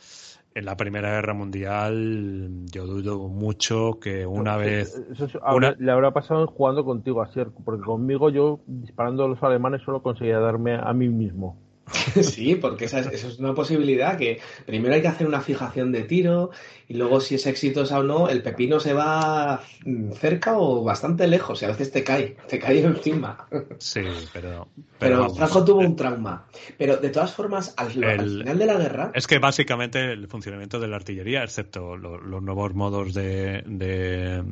en 0.57 0.65
la 0.65 0.75
Primera 0.75 1.11
Guerra 1.11 1.35
Mundial 1.35 2.65
yo 2.73 2.87
dudo 2.87 3.29
mucho 3.29 4.01
que 4.01 4.25
una 4.25 4.57
vez... 4.57 4.97
Eso 5.13 5.27
es, 5.27 5.35
una... 5.35 5.77
le 5.79 5.93
habrá 5.93 6.13
pasado 6.13 6.47
jugando 6.47 6.83
contigo, 6.83 7.21
así, 7.21 7.41
porque 7.63 7.85
conmigo 7.85 8.31
yo 8.31 8.61
disparando 8.67 9.25
a 9.25 9.29
los 9.29 9.43
alemanes 9.43 9.83
solo 9.83 10.03
conseguía 10.03 10.41
darme 10.41 10.75
a 10.75 10.95
mí 10.95 11.11
mismo. 11.11 11.59
Sí, 12.23 12.57
porque 12.57 12.87
esa 12.87 13.01
es, 13.01 13.07
eso 13.09 13.29
es 13.29 13.39
una 13.39 13.55
posibilidad 13.55 14.17
que 14.17 14.41
primero 14.65 14.95
hay 14.95 15.03
que 15.03 15.09
hacer 15.09 15.27
una 15.27 15.41
fijación 15.41 15.93
de 15.93 16.03
tiro 16.03 16.51
y 16.89 16.95
luego 16.95 17.21
si 17.21 17.37
es 17.37 17.47
exitosa 17.47 17.99
o 17.99 18.03
no, 18.03 18.29
el 18.29 18.43
pepino 18.43 18.81
se 18.81 18.93
va 18.93 19.63
cerca 20.15 20.59
o 20.59 20.83
bastante 20.83 21.27
lejos 21.27 21.63
y 21.63 21.65
a 21.65 21.69
veces 21.69 21.91
te 21.91 22.05
cae, 22.05 22.37
te 22.49 22.59
cae 22.59 22.81
encima. 22.81 23.47
Sí, 23.79 24.03
pero... 24.33 24.69
Pero, 24.99 25.27
pero 25.27 25.35
Franco 25.35 25.65
tuvo 25.65 25.81
un 25.81 25.97
trauma. 25.97 26.47
Pero 26.79 26.97
de 26.97 27.11
todas 27.11 27.33
formas, 27.33 27.75
al, 27.77 27.93
el, 27.93 28.05
al, 28.05 28.31
final 28.39 28.59
de 28.59 28.67
la 28.67 28.75
guerra... 28.75 29.11
Es 29.15 29.27
que 29.27 29.39
básicamente 29.39 30.13
el 30.13 30.27
funcionamiento 30.29 30.81
de 30.81 30.89
la 30.89 30.97
artillería, 30.97 31.43
excepto 31.43 31.97
lo, 31.97 32.19
los 32.19 32.43
nuevos 32.43 32.75
modos 32.75 33.15
de... 33.15 33.63
de 33.67 34.43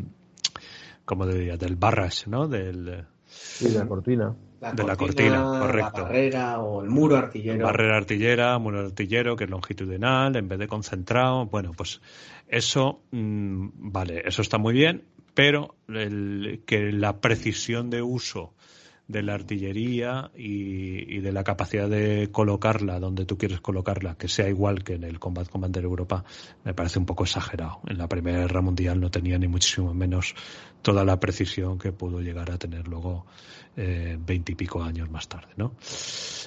¿Cómo 1.04 1.26
diría? 1.26 1.56
Del 1.56 1.76
barrage, 1.76 2.28
¿no? 2.28 2.48
Del... 2.48 3.06
Sí, 3.26 3.68
la 3.70 3.86
cortina 3.86 4.34
la 4.60 4.72
de 4.72 4.82
cortina, 4.82 4.86
la 4.86 4.96
cortina, 4.96 5.58
correcto. 5.60 5.98
La 5.98 6.02
barrera 6.04 6.58
o 6.60 6.82
el 6.82 6.90
muro 6.90 7.16
artillero. 7.16 7.64
Barrera 7.64 7.96
artillera, 7.96 8.58
muro 8.58 8.80
artillero, 8.80 9.36
que 9.36 9.44
es 9.44 9.50
longitudinal, 9.50 10.36
en 10.36 10.48
vez 10.48 10.58
de 10.58 10.68
concentrado. 10.68 11.46
Bueno, 11.46 11.72
pues 11.76 12.00
eso, 12.48 13.00
mmm, 13.10 13.68
vale, 13.74 14.22
eso 14.24 14.42
está 14.42 14.58
muy 14.58 14.74
bien, 14.74 15.04
pero 15.34 15.74
el, 15.88 16.62
que 16.66 16.92
la 16.92 17.20
precisión 17.20 17.90
de 17.90 18.02
uso 18.02 18.54
de 19.06 19.22
la 19.22 19.34
artillería 19.34 20.30
y, 20.34 21.16
y, 21.16 21.20
de 21.20 21.32
la 21.32 21.44
capacidad 21.44 21.88
de 21.88 22.30
colocarla 22.32 22.98
donde 22.98 23.26
tú 23.26 23.36
quieres 23.36 23.60
colocarla, 23.60 24.16
que 24.16 24.28
sea 24.28 24.48
igual 24.48 24.82
que 24.82 24.94
en 24.94 25.04
el 25.04 25.18
Combat 25.18 25.48
Commander 25.48 25.84
Europa, 25.84 26.24
me 26.64 26.72
parece 26.72 26.98
un 26.98 27.06
poco 27.06 27.24
exagerado. 27.24 27.80
En 27.86 27.98
la 27.98 28.08
Primera 28.08 28.40
Guerra 28.40 28.62
Mundial 28.62 29.00
no 29.00 29.10
tenía 29.10 29.38
ni 29.38 29.46
muchísimo 29.46 29.92
menos 29.92 30.34
toda 30.80 31.04
la 31.04 31.20
precisión 31.20 31.78
que 31.78 31.92
pudo 31.92 32.20
llegar 32.20 32.50
a 32.50 32.58
tener 32.58 32.88
luego 32.88 33.26
veintipico 33.76 34.80
eh, 34.80 34.88
años 34.88 35.10
más 35.10 35.28
tarde, 35.28 35.48
¿no? 35.56 35.72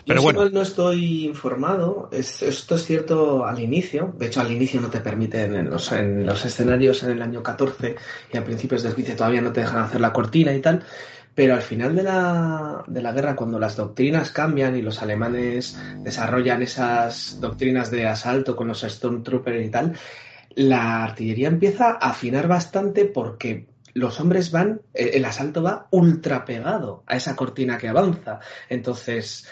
Pero 0.06 0.19
Yo 0.19 0.24
bueno. 0.24 0.50
no 0.50 0.61
estoy 0.61 1.26
informado. 1.26 2.10
Es, 2.11 2.42
esto 2.42 2.76
es 2.76 2.86
cierto 2.86 3.45
al 3.45 3.60
inicio. 3.60 4.14
De 4.18 4.27
hecho, 4.27 4.40
al 4.40 4.52
inicio 4.52 4.80
no 4.80 4.90
te 4.90 5.02
permiten 5.02 5.56
en 5.56 5.69
los, 5.69 5.92
en 5.92 6.26
los 6.26 6.45
escenarios 6.45 7.03
en 7.03 7.11
el 7.11 7.22
año 7.22 7.44
14 7.44 7.95
y 8.32 8.38
a 8.38 8.44
principios 8.44 8.84
del 8.84 8.95
15 8.95 9.16
todavía 9.16 9.42
no 9.42 9.52
te 9.52 9.61
dejan 9.61 9.84
hacer 9.84 10.00
la 10.00 10.14
cortina 10.14 10.53
y 10.53 10.61
tal. 10.61 10.84
Pero 11.38 11.53
al 11.53 11.61
final 11.61 11.95
de 11.95 12.01
la, 12.01 12.83
de 12.88 12.99
la 12.99 13.11
guerra, 13.11 13.35
cuando 13.35 13.59
las 13.59 13.75
doctrinas 13.75 14.32
cambian 14.32 14.75
y 14.75 14.82
los 14.82 15.03
alemanes 15.03 15.80
desarrollan 15.99 16.64
esas 16.64 17.40
doctrinas 17.40 17.91
de 17.91 18.07
asalto 18.07 18.56
con 18.56 18.67
los 18.67 18.82
Stormtroopers 18.82 19.64
y 19.64 19.69
tal, 19.69 19.93
la 20.56 21.03
artillería 21.03 21.49
empieza 21.49 21.91
a 21.91 22.09
afinar 22.09 22.48
bastante 22.48 23.06
porque 23.06 23.67
los 23.93 24.19
hombres 24.19 24.49
van, 24.49 24.82
el 24.95 25.24
asalto 25.25 25.61
va 25.61 25.85
ultra 25.91 26.43
pegado 26.43 27.03
a 27.06 27.16
esa 27.16 27.35
cortina 27.35 27.77
que 27.77 27.90
avanza. 27.90 28.40
Entonces, 28.67 29.48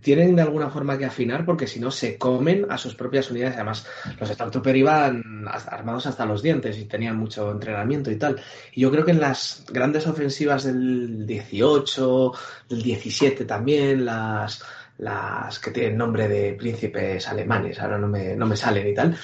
tienen 0.00 0.36
de 0.36 0.42
alguna 0.42 0.70
forma 0.70 0.96
que 0.96 1.04
afinar 1.04 1.44
porque 1.44 1.66
si 1.66 1.78
no 1.78 1.90
se 1.90 2.16
comen 2.16 2.66
a 2.70 2.78
sus 2.78 2.94
propias 2.94 3.30
unidades. 3.30 3.56
Además, 3.56 3.86
los 4.18 4.30
Stormtroopers 4.30 4.78
iban 4.78 5.44
armados 5.46 6.06
hasta 6.06 6.24
los 6.24 6.42
dientes 6.42 6.78
y 6.78 6.86
tenían 6.86 7.18
mucho 7.18 7.50
entrenamiento 7.50 8.10
y 8.10 8.16
tal. 8.16 8.40
Y 8.72 8.80
yo 8.80 8.90
creo 8.90 9.04
que 9.04 9.10
en 9.10 9.20
las 9.20 9.64
grandes 9.70 10.06
ofensivas 10.06 10.64
del 10.64 11.26
18, 11.26 12.32
del 12.70 12.82
17 12.82 13.44
también, 13.44 14.04
las 14.04 14.62
las 14.96 15.58
que 15.58 15.72
tienen 15.72 15.98
nombre 15.98 16.28
de 16.28 16.52
príncipes 16.52 17.26
alemanes, 17.26 17.80
ahora 17.80 17.98
no 17.98 18.06
me, 18.06 18.36
no 18.36 18.46
me 18.46 18.56
salen 18.56 18.86
y 18.86 18.94
tal. 18.94 19.16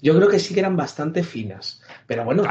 Yo 0.00 0.16
creo 0.16 0.28
que 0.28 0.38
sí 0.38 0.54
que 0.54 0.60
eran 0.60 0.76
bastante 0.76 1.22
finas, 1.22 1.82
pero 2.06 2.24
bueno. 2.24 2.44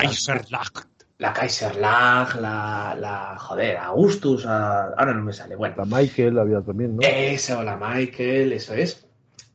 La 1.20 1.34
Kaiserlag, 1.34 2.40
la, 2.40 2.96
la, 3.00 3.36
joder, 3.40 3.78
Augustus, 3.78 4.46
a- 4.46 4.90
ahora 4.98 5.14
no 5.14 5.24
me 5.24 5.34
sale. 5.34 5.56
Bueno, 5.56 5.76
La 5.78 5.86
Michael 5.86 6.38
había 6.38 6.62
también, 6.62 6.96
¿no? 6.96 7.02
eso, 7.02 7.64
la 7.64 7.76
Michael, 7.78 8.54
eso 8.54 8.74
es. 8.76 9.04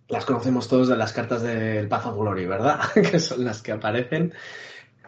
Las 0.08 0.24
conocemos 0.24 0.68
todos 0.68 0.88
de 0.88 0.96
las 0.96 1.12
cartas 1.12 1.42
del 1.42 1.88
Path 1.88 2.06
of 2.06 2.18
Glory, 2.18 2.46
¿verdad? 2.46 2.80
que 2.94 3.18
son 3.20 3.44
las 3.44 3.62
que 3.62 3.72
aparecen. 3.72 4.32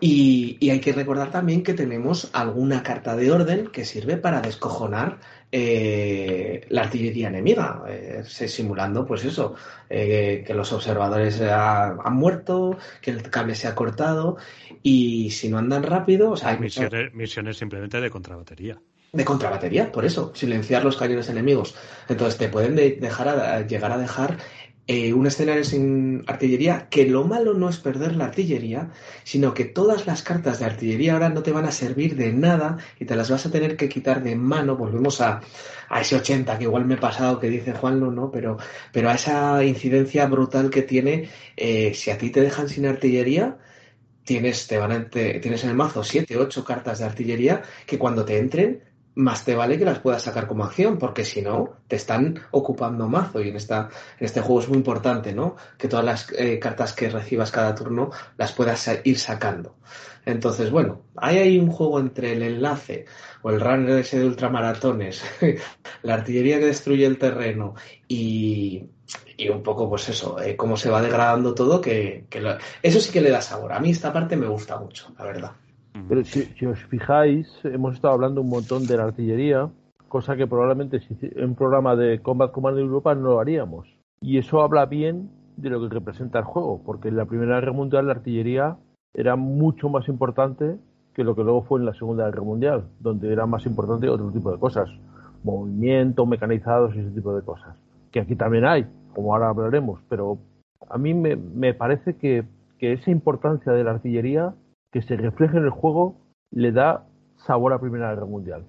Y, 0.01 0.57
y 0.61 0.71
hay 0.71 0.81
que 0.81 0.93
recordar 0.93 1.31
también 1.31 1.63
que 1.63 1.75
tenemos 1.75 2.31
alguna 2.33 2.83
carta 2.83 3.17
de 3.17 3.31
orden 3.31 3.69
que 3.69 3.85
sirve 3.85 4.17
para 4.17 4.41
descojonar 4.41 5.19
eh, 5.57 6.67
la 6.69 6.83
artillería 6.83 7.29
enemiga, 7.29 7.85
eh, 7.89 8.23
simulando, 8.25 9.07
pues 9.07 9.25
eso, 9.25 9.55
eh, 9.89 10.43
que 10.45 10.53
los 10.53 10.73
observadores 10.73 11.41
ha- 11.43 11.97
han 12.05 12.15
muerto, 12.15 12.77
que 13.01 13.13
el 13.13 13.23
cable 13.31 13.55
se 13.55 13.69
ha 13.69 13.75
cortado, 13.77 14.37
y 14.83 15.31
si 15.31 15.49
no 15.49 15.59
andan 15.59 15.85
rápido, 15.85 16.33
o 16.33 16.37
sea, 16.37 16.57
Misiones, 16.57 17.15
misiones 17.15 17.57
simplemente 17.57 18.01
de 18.01 18.11
contrabatería. 18.11 18.79
de 19.13 19.25
contrabatería, 19.25 19.93
por 19.93 20.05
eso, 20.05 20.33
silenciar 20.35 20.83
los 20.83 20.97
cañones 20.97 21.29
enemigos. 21.29 21.77
Entonces 22.09 22.37
te 22.37 22.49
pueden 22.49 22.75
de- 22.75 22.97
dejar 23.01 23.29
a- 23.29 23.61
llegar 23.65 23.93
a 23.93 23.99
dejar 23.99 24.39
eh, 24.87 25.15
un 25.15 25.27
escenario 25.27 25.65
sin 25.65 26.23
artillería, 26.27 26.89
que 26.91 27.07
lo 27.07 27.25
malo 27.25 27.55
no 27.55 27.69
es 27.71 27.79
perder 27.79 28.17
la 28.17 28.27
artillería, 28.27 28.91
sino 29.25 29.55
que 29.55 29.65
todas 29.65 30.07
las 30.07 30.23
cartas 30.23 30.59
de 30.59 30.67
artillería 30.67 31.15
ahora 31.15 31.31
no 31.31 31.43
te 31.43 31.53
van 31.53 31.65
a 31.65 31.73
servir 31.73 32.17
de 32.17 32.33
nada 32.33 32.79
y 33.01 33.05
te 33.07 33.17
las 33.17 33.31
vas 33.31 33.47
a 33.47 33.51
tener 33.51 33.77
que 33.77 33.89
quitar 33.89 34.23
de 34.23 34.37
mano. 34.37 34.77
Volvemos 34.77 35.21
a, 35.21 35.41
a 35.89 36.01
ese 36.01 36.17
80 36.17 36.59
que 36.59 36.65
igual 36.65 36.85
me 36.87 36.95
he 36.95 36.99
pasado 36.99 37.41
que 37.41 37.49
dice 37.51 37.73
Juanlo, 37.73 38.11
¿no? 38.11 38.31
Pero, 38.31 38.59
pero 38.93 39.09
a 39.11 39.15
esa 39.15 39.65
incidencia 39.65 40.27
brutal 40.27 40.71
que 40.71 40.83
tiene, 40.83 41.29
eh, 41.57 41.95
si 41.95 42.11
a 42.11 42.19
ti 42.19 42.31
te 42.31 42.41
dejan 42.43 42.69
sin 42.69 42.87
artillería, 42.87 43.59
tienes, 44.25 44.67
te 44.67 44.79
van 44.79 44.93
a- 44.93 45.11
te- 45.11 45.41
tienes 45.41 45.65
en 45.65 45.71
el 45.71 45.77
mazo 45.77 46.03
7, 46.05 46.37
8 46.39 46.65
cartas 46.65 46.99
de 46.99 47.05
artillería 47.07 47.63
que 47.87 47.99
cuando 47.99 48.25
te 48.25 48.39
entren, 48.39 48.83
más 49.17 49.45
te 49.45 49.55
vale 49.55 49.79
que 49.79 49.85
las 49.85 50.01
puedas 50.01 50.23
sacar 50.23 50.47
como 50.47 50.65
acción, 50.65 50.99
porque 50.99 51.25
si 51.25 51.41
no, 51.43 51.75
te 51.89 51.97
están 51.97 52.41
ocupando 52.51 53.09
mazo. 53.09 53.41
Y 53.41 53.49
en, 53.51 53.57
esta, 53.57 53.89
en 54.19 54.27
este 54.27 54.41
juego 54.41 54.61
es 54.61 54.69
muy 54.69 54.79
importante, 54.79 55.33
¿no? 55.33 55.57
Que 55.79 55.89
todas 55.89 56.05
las 56.05 56.33
eh, 56.37 56.59
cartas 56.59 56.93
que 56.93 57.09
recibas 57.11 57.51
cada 57.53 57.75
turno 57.75 58.11
las 58.37 58.53
puedas 58.53 58.91
ir 59.05 59.19
sacando. 59.19 59.77
Entonces, 60.27 60.71
bueno, 60.71 61.03
ahí 61.17 61.39
hay 61.39 61.59
un 61.59 61.71
juego 61.71 62.01
entre 62.01 62.33
el 62.33 62.43
enlace 62.43 63.05
o 63.43 63.51
el 63.51 63.61
runner 63.61 63.99
ese 63.99 64.19
de 64.19 64.27
ultramaratones, 64.27 65.23
la 66.03 66.15
artillería 66.15 66.59
que 66.59 66.67
destruye 66.67 67.05
el 67.07 67.19
terreno 67.19 67.75
y, 68.09 68.85
y 69.37 69.49
un 69.51 69.63
poco, 69.63 69.89
pues 69.89 70.09
eso, 70.09 70.41
eh, 70.41 70.57
cómo 70.57 70.77
se 70.77 70.91
va 70.91 71.03
degradando 71.03 71.55
todo, 71.55 71.81
que, 71.81 72.27
que 72.31 72.41
lo- 72.41 72.57
eso 72.83 73.01
sí 73.01 73.13
que 73.13 73.21
le 73.21 73.31
da 73.31 73.41
sabor. 73.43 73.73
A 73.73 73.81
mí 73.81 73.91
esta 73.91 74.13
parte 74.13 74.37
me 74.37 74.47
gusta 74.47 74.79
mucho, 74.79 75.13
la 75.19 75.25
verdad. 75.25 75.53
Pero 76.09 76.25
si, 76.25 76.43
si 76.43 76.67
os 76.67 76.83
fijáis, 76.85 77.49
hemos 77.65 77.95
estado 77.95 78.15
hablando 78.15 78.41
un 78.41 78.51
montón 78.51 78.87
de 78.87 78.97
la 78.97 79.05
artillería, 79.05 79.71
cosa 80.09 80.37
que 80.37 80.47
probablemente 80.47 81.01
en 81.21 81.45
un 81.45 81.55
programa 81.55 81.97
de 81.97 82.21
Combat 82.21 82.53
Command 82.53 82.79
Europa 82.79 83.15
no 83.15 83.31
lo 83.31 83.41
haríamos. 83.41 83.87
Y 84.21 84.39
eso 84.39 84.63
habla 84.63 84.87
bien 84.87 85.31
de 85.57 85.71
lo 85.71 85.81
que 85.81 85.95
representa 85.95 86.39
el 86.39 86.45
juego, 86.45 86.83
porque 86.85 87.09
en 87.09 87.17
la 87.17 87.27
Primera 87.27 87.61
Guerra 87.61 87.73
Mundial 87.73 88.07
la 88.07 88.13
artillería 88.13 88.77
era 89.13 89.37
mucho 89.37 89.89
más 89.89 90.09
importante 90.09 90.77
que 91.15 91.25
lo 91.25 91.37
que 91.37 91.45
luego 91.45 91.63
fue 91.63 91.79
en 91.79 91.87
la 91.87 91.95
Segunda 91.95 92.27
Guerra 92.27 92.43
Mundial, 92.43 92.85
donde 92.99 93.33
era 93.33 93.47
más 93.47 93.65
importante 93.67 94.09
otro 94.09 94.31
tipo 94.31 94.51
de 94.51 94.59
cosas, 94.59 94.91
movimiento, 95.45 96.27
mecanizados 96.27 96.95
y 96.95 97.01
ese 97.01 97.11
tipo 97.11 97.35
de 97.35 97.43
cosas, 97.43 97.77
que 98.11 98.21
aquí 98.21 98.35
también 98.35 98.65
hay, 98.65 98.87
como 99.15 99.33
ahora 99.33 99.49
hablaremos, 99.49 100.01
pero 100.09 100.39
a 100.89 100.99
mí 100.99 101.15
me, 101.15 101.37
me 101.37 101.73
parece 101.73 102.17
que, 102.17 102.45
que 102.79 102.93
esa 102.95 103.11
importancia 103.11 103.73
de 103.73 103.85
la 103.85 103.93
artillería 103.93 104.55
que 104.95 105.03
se 105.03 105.17
refleje 105.17 105.59
en 105.59 105.65
el 105.65 105.71
juego 105.71 106.17
le 106.53 106.71
da 106.71 107.05
sabor 107.37 107.73
a 107.73 107.81
Primera 107.81 108.11
Guerra 108.11 108.27
Mundial. 108.27 108.65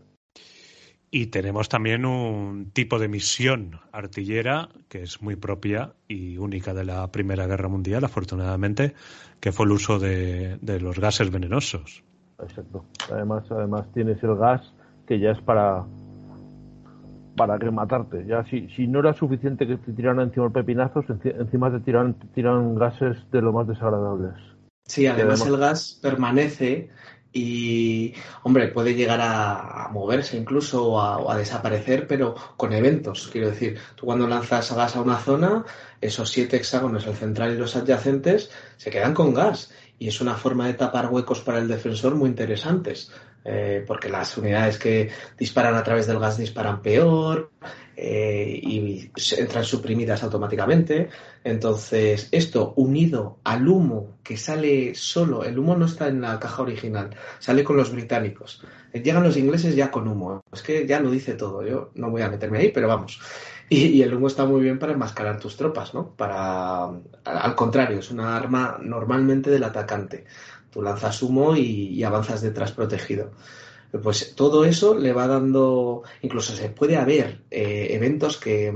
Y 1.11 1.27
tenemos 1.27 1.69
también 1.69 2.03
un 2.03 2.71
tipo 2.71 2.97
de 2.97 3.07
misión 3.07 3.79
artillera 3.91 4.69
que 4.89 5.03
es 5.03 5.21
muy 5.21 5.35
propia 5.35 5.93
y 6.07 6.37
única 6.37 6.73
de 6.73 6.83
la 6.83 7.11
Primera 7.11 7.45
Guerra 7.45 7.69
Mundial, 7.69 8.03
afortunadamente, 8.03 8.95
que 9.39 9.51
fue 9.51 9.67
el 9.67 9.73
uso 9.73 9.99
de, 9.99 10.57
de 10.61 10.79
los 10.79 10.99
gases 10.99 11.31
venenosos. 11.31 12.03
Exacto. 12.41 12.83
Además, 13.13 13.49
además 13.51 13.85
tienes 13.93 14.21
el 14.23 14.35
gas 14.35 14.73
que 15.07 15.19
ya 15.19 15.29
es 15.31 15.41
para 15.41 15.85
para 17.37 17.57
rematarte. 17.57 18.25
Ya 18.25 18.43
si, 18.45 18.67
si 18.69 18.87
no 18.87 18.99
era 18.99 19.13
suficiente 19.13 19.67
que 19.67 19.77
te 19.77 19.93
tiraran 19.93 20.21
encima 20.21 20.49
pepinazos, 20.49 21.05
enci- 21.05 21.35
encima 21.39 21.69
te 21.69 21.81
tiran, 21.81 22.15
te 22.15 22.27
tiran 22.27 22.75
gases 22.75 23.17
de 23.31 23.41
lo 23.41 23.53
más 23.53 23.67
desagradables. 23.67 24.54
Sí, 24.87 25.07
además 25.07 25.45
el 25.45 25.57
gas 25.57 25.97
permanece 26.01 26.89
y, 27.33 28.13
hombre, 28.43 28.67
puede 28.69 28.93
llegar 28.95 29.19
a, 29.19 29.85
a 29.85 29.89
moverse 29.89 30.37
incluso 30.37 30.87
o 30.91 31.01
a, 31.01 31.17
o 31.17 31.29
a 31.31 31.37
desaparecer, 31.37 32.07
pero 32.07 32.35
con 32.55 32.71
eventos. 32.71 33.27
Quiero 33.31 33.49
decir, 33.49 33.77
tú 33.95 34.05
cuando 34.05 34.27
lanzas 34.27 34.71
gas 34.73 34.95
a 34.95 35.01
una 35.01 35.17
zona, 35.17 35.65
esos 35.99 36.29
siete 36.29 36.55
hexágonos, 36.57 37.05
el 37.07 37.15
central 37.15 37.53
y 37.53 37.57
los 37.57 37.75
adyacentes, 37.75 38.51
se 38.77 38.89
quedan 38.89 39.13
con 39.13 39.33
gas. 39.33 39.71
Y 39.97 40.07
es 40.07 40.21
una 40.21 40.35
forma 40.35 40.67
de 40.67 40.75
tapar 40.75 41.07
huecos 41.11 41.41
para 41.41 41.57
el 41.59 41.67
defensor 41.67 42.15
muy 42.15 42.29
interesantes. 42.29 43.11
eh, 43.45 43.83
porque 43.87 44.09
las 44.09 44.37
unidades 44.37 44.79
que 44.79 45.09
disparan 45.37 45.75
a 45.75 45.83
través 45.83 46.07
del 46.07 46.19
gas 46.19 46.37
disparan 46.37 46.81
peor 46.81 47.51
eh, 47.97 48.59
y 48.61 49.11
entran 49.37 49.63
suprimidas 49.63 50.23
automáticamente. 50.23 51.09
Entonces, 51.43 52.27
esto 52.31 52.73
unido 52.75 53.39
al 53.43 53.67
humo 53.67 54.17
que 54.23 54.37
sale 54.37 54.95
solo, 54.95 55.43
el 55.43 55.57
humo 55.57 55.75
no 55.75 55.85
está 55.85 56.07
en 56.07 56.21
la 56.21 56.39
caja 56.39 56.63
original, 56.63 57.15
sale 57.39 57.63
con 57.63 57.77
los 57.77 57.91
británicos. 57.91 58.61
Llegan 58.93 59.23
los 59.23 59.37
ingleses 59.37 59.75
ya 59.75 59.91
con 59.91 60.07
humo. 60.07 60.41
Es 60.51 60.61
que 60.61 60.87
ya 60.87 60.99
lo 60.99 61.11
dice 61.11 61.33
todo. 61.33 61.65
Yo 61.65 61.91
no 61.95 62.09
voy 62.09 62.21
a 62.21 62.29
meterme 62.29 62.59
ahí, 62.59 62.71
pero 62.71 62.87
vamos. 62.87 63.19
Y, 63.69 64.01
el 64.01 64.13
humo 64.13 64.27
está 64.27 64.45
muy 64.45 64.61
bien 64.61 64.77
para 64.77 64.93
enmascarar 64.93 65.39
tus 65.39 65.57
tropas, 65.57 65.93
¿no? 65.93 66.15
Para, 66.15 66.85
al 66.85 67.01
al 67.23 67.55
contrario, 67.55 67.99
es 67.99 68.11
una 68.11 68.35
arma 68.35 68.77
normalmente 68.81 69.49
del 69.49 69.63
atacante. 69.63 70.25
Tú 70.69 70.81
lanzas 70.81 71.21
humo 71.23 71.55
y, 71.55 71.87
y 71.89 72.03
avanzas 72.03 72.41
detrás 72.41 72.71
protegido. 72.73 73.31
Pues 74.01 74.35
todo 74.35 74.65
eso 74.65 74.95
le 74.95 75.13
va 75.13 75.27
dando, 75.27 76.03
incluso 76.21 76.55
se 76.55 76.69
puede 76.69 76.97
haber 76.97 77.43
eh, 77.51 77.87
eventos 77.91 78.37
que, 78.37 78.73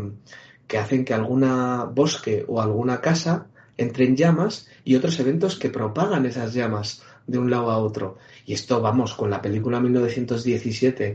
que 0.67 0.77
hacen 0.77 1.03
que 1.03 1.13
alguna 1.13 1.85
bosque 1.85 2.45
o 2.47 2.61
alguna 2.61 3.01
casa 3.01 3.47
entre 3.77 4.05
en 4.05 4.15
llamas 4.15 4.67
y 4.83 4.95
otros 4.95 5.19
eventos 5.19 5.57
que 5.57 5.69
propagan 5.69 6.25
esas 6.25 6.53
llamas 6.53 7.01
de 7.25 7.37
un 7.37 7.49
lado 7.49 7.71
a 7.71 7.77
otro. 7.77 8.17
Y 8.45 8.53
esto, 8.53 8.81
vamos, 8.81 9.13
con 9.13 9.29
la 9.29 9.41
película 9.41 9.79
1917 9.79 11.13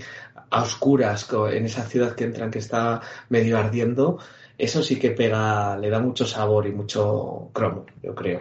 a 0.51 0.63
oscuras, 0.63 1.29
en 1.51 1.65
esa 1.67 1.85
ciudad 1.85 2.15
que 2.15 2.25
entran 2.25 2.51
que 2.51 2.61
está 2.61 3.01
medio 3.29 3.59
ardiendo, 3.59 4.19
eso 4.57 4.83
sí 4.83 4.97
que 4.97 5.11
pega, 5.11 5.77
le 5.77 5.91
da 5.91 6.01
mucho 6.01 6.27
sabor 6.27 6.67
y 6.67 6.73
mucho 6.73 7.51
cromo, 7.53 7.87
yo 8.03 8.15
creo. 8.15 8.41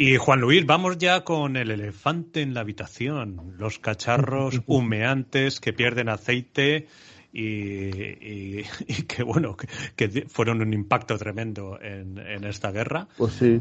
Y 0.00 0.16
Juan 0.16 0.40
Luis, 0.40 0.64
vamos 0.64 0.96
ya 0.98 1.24
con 1.24 1.56
el 1.56 1.72
elefante 1.72 2.40
en 2.40 2.54
la 2.54 2.60
habitación, 2.60 3.54
los 3.58 3.80
cacharros 3.80 4.62
humeantes 4.68 5.58
que 5.58 5.72
pierden 5.72 6.08
aceite 6.08 6.86
y, 7.32 7.42
y- 7.44 8.64
y 8.86 9.02
que 9.08 9.24
bueno, 9.24 9.56
que, 9.56 9.66
que 9.96 10.22
fueron 10.28 10.62
un 10.62 10.72
impacto 10.72 11.18
tremendo 11.18 11.80
en, 11.82 12.16
en 12.16 12.44
esta 12.44 12.70
guerra. 12.70 13.08
Pues 13.16 13.32
sí, 13.32 13.60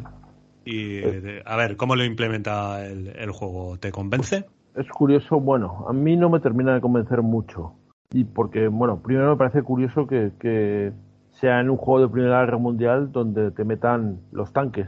Y 0.63 1.01
a 1.45 1.55
ver, 1.55 1.75
¿cómo 1.75 1.95
lo 1.95 2.03
implementa 2.05 2.85
el, 2.85 3.07
el 3.07 3.31
juego? 3.31 3.79
¿Te 3.79 3.91
convence? 3.91 4.45
es 4.75 4.87
curioso, 4.89 5.39
bueno, 5.39 5.85
a 5.87 5.93
mí 5.93 6.15
no 6.15 6.29
me 6.29 6.39
termina 6.39 6.73
de 6.75 6.81
convencer 6.81 7.21
mucho. 7.21 7.73
Y 8.11 8.23
porque, 8.25 8.67
bueno, 8.67 9.01
primero 9.01 9.31
me 9.31 9.37
parece 9.37 9.63
curioso 9.63 10.07
que, 10.07 10.31
que 10.39 10.93
sea 11.31 11.59
en 11.61 11.69
un 11.69 11.77
juego 11.77 12.01
de 12.07 12.13
Primera 12.13 12.41
Guerra 12.41 12.57
Mundial 12.57 13.11
donde 13.11 13.51
te 13.51 13.63
metan 13.65 14.19
los 14.31 14.53
tanques. 14.53 14.87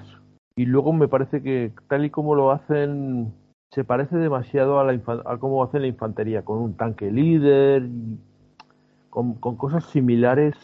Y 0.60 0.66
luego 0.66 0.92
me 0.92 1.08
parece 1.08 1.42
que 1.42 1.72
tal 1.88 2.04
y 2.04 2.10
como 2.10 2.36
lo 2.36 2.52
hacen, 2.52 3.34
se 3.72 3.86
parece 3.86 4.18
demasiado 4.18 4.78
a, 4.78 4.84
la 4.84 4.92
a 5.26 5.38
cómo 5.38 5.64
hacen 5.64 5.84
la 5.84 5.88
infantería, 5.88 6.44
con 6.44 6.58
un 6.58 6.74
tanque 6.74 7.10
líder, 7.10 7.88
con, 9.10 9.36
con 9.36 9.56
cosas 9.56 9.86
similares. 9.86 10.58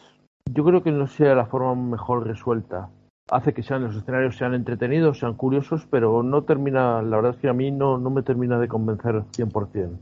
Yo 0.51 0.65
creo 0.65 0.83
que 0.83 0.91
no 0.91 1.07
sea 1.07 1.33
la 1.33 1.45
forma 1.45 1.75
mejor 1.75 2.27
resuelta. 2.27 2.89
Hace 3.31 3.53
que 3.53 3.63
sean 3.63 3.83
los 3.85 3.95
escenarios 3.95 4.35
sean 4.35 4.53
entretenidos, 4.53 5.19
sean 5.19 5.35
curiosos, 5.35 5.87
pero 5.89 6.23
no 6.23 6.43
termina, 6.43 7.01
la 7.01 7.15
verdad 7.15 7.35
es 7.35 7.37
que 7.37 7.47
a 7.47 7.53
mí 7.53 7.71
no, 7.71 7.97
no 7.97 8.09
me 8.09 8.21
termina 8.21 8.59
de 8.59 8.67
convencer 8.67 9.23
100%. 9.31 9.97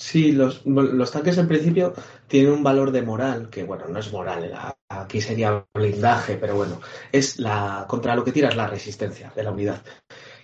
Sí, 0.00 0.30
los, 0.30 0.64
los 0.64 1.10
tanques 1.10 1.38
en 1.38 1.48
principio 1.48 1.92
tienen 2.28 2.52
un 2.52 2.62
valor 2.62 2.92
de 2.92 3.02
moral, 3.02 3.50
que 3.50 3.64
bueno, 3.64 3.88
no 3.88 3.98
es 3.98 4.12
moral, 4.12 4.52
aquí 4.88 5.20
sería 5.20 5.66
blindaje, 5.74 6.36
pero 6.36 6.54
bueno, 6.54 6.80
es 7.10 7.40
la 7.40 7.84
contra 7.88 8.14
lo 8.14 8.22
que 8.22 8.30
tira 8.30 8.48
es 8.48 8.54
la 8.54 8.68
resistencia 8.68 9.32
de 9.34 9.42
la 9.42 9.50
unidad, 9.50 9.82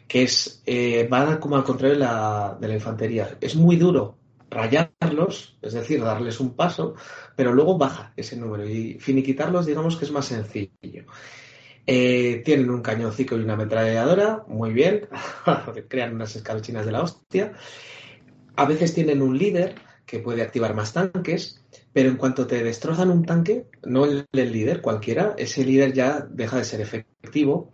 que 0.08 0.24
es, 0.24 0.60
eh, 0.66 1.08
va 1.10 1.38
como 1.38 1.54
al 1.54 1.62
contrario 1.62 1.94
de 1.94 2.00
la, 2.00 2.58
de 2.60 2.66
la 2.66 2.74
infantería. 2.74 3.38
Es 3.40 3.54
muy 3.54 3.76
duro 3.76 4.18
rayarlos, 4.50 5.56
es 5.62 5.72
decir, 5.72 6.02
darles 6.02 6.40
un 6.40 6.56
paso, 6.56 6.96
pero 7.36 7.52
luego 7.52 7.78
baja 7.78 8.12
ese 8.16 8.36
número 8.36 8.68
y 8.68 8.98
finiquitarlos 8.98 9.66
digamos 9.66 9.96
que 9.96 10.04
es 10.04 10.10
más 10.10 10.26
sencillo. 10.26 11.06
Eh, 11.86 12.42
tienen 12.44 12.70
un 12.70 12.82
cañoncito 12.82 13.36
y 13.36 13.42
una 13.44 13.54
ametralladora, 13.54 14.44
muy 14.48 14.72
bien, 14.72 15.08
crean 15.88 16.14
unas 16.14 16.34
escalchinas 16.34 16.86
de 16.86 16.92
la 16.92 17.02
hostia. 17.02 17.52
A 18.56 18.64
veces 18.64 18.94
tienen 18.94 19.22
un 19.22 19.36
líder 19.36 19.74
que 20.06 20.18
puede 20.18 20.42
activar 20.42 20.74
más 20.74 20.92
tanques, 20.92 21.62
pero 21.92 22.08
en 22.08 22.16
cuanto 22.16 22.46
te 22.46 22.62
destrozan 22.62 23.10
un 23.10 23.24
tanque, 23.24 23.66
no 23.84 24.04
el, 24.04 24.26
el 24.32 24.52
líder, 24.52 24.80
cualquiera, 24.80 25.34
ese 25.38 25.64
líder 25.64 25.92
ya 25.92 26.20
deja 26.20 26.58
de 26.58 26.64
ser 26.64 26.80
efectivo. 26.80 27.72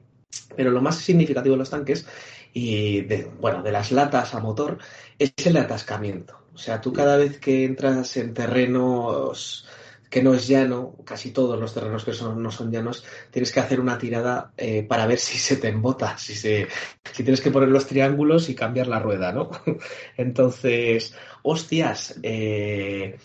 Pero 0.56 0.70
lo 0.70 0.80
más 0.80 0.96
significativo 0.96 1.54
de 1.54 1.58
los 1.58 1.70
tanques 1.70 2.06
y 2.52 3.02
de, 3.02 3.30
bueno, 3.40 3.62
de 3.62 3.72
las 3.72 3.92
latas 3.92 4.34
a 4.34 4.40
motor 4.40 4.78
es 5.18 5.32
el 5.44 5.56
atascamiento. 5.56 6.38
O 6.54 6.58
sea, 6.58 6.80
tú 6.80 6.92
cada 6.92 7.16
vez 7.16 7.38
que 7.38 7.64
entras 7.64 8.16
en 8.16 8.34
terrenos 8.34 9.66
que 10.10 10.22
no 10.22 10.34
es 10.34 10.48
llano, 10.48 10.96
casi 11.06 11.30
todos 11.30 11.58
los 11.58 11.72
terrenos 11.72 12.04
que 12.04 12.12
son, 12.12 12.42
no 12.42 12.50
son 12.50 12.70
llanos, 12.72 13.04
tienes 13.30 13.52
que 13.52 13.60
hacer 13.60 13.80
una 13.80 13.96
tirada 13.98 14.52
eh, 14.56 14.82
para 14.82 15.06
ver 15.06 15.18
si 15.18 15.38
se 15.38 15.56
te 15.56 15.68
embota, 15.68 16.18
si, 16.18 16.34
se, 16.34 16.66
si 17.12 17.22
tienes 17.22 17.40
que 17.40 17.50
poner 17.52 17.68
los 17.70 17.86
triángulos 17.86 18.48
y 18.48 18.54
cambiar 18.56 18.88
la 18.88 18.98
rueda, 18.98 19.32
¿no? 19.32 19.50
Entonces, 20.16 21.14
hostias, 21.42 22.18
eh, 22.22 23.16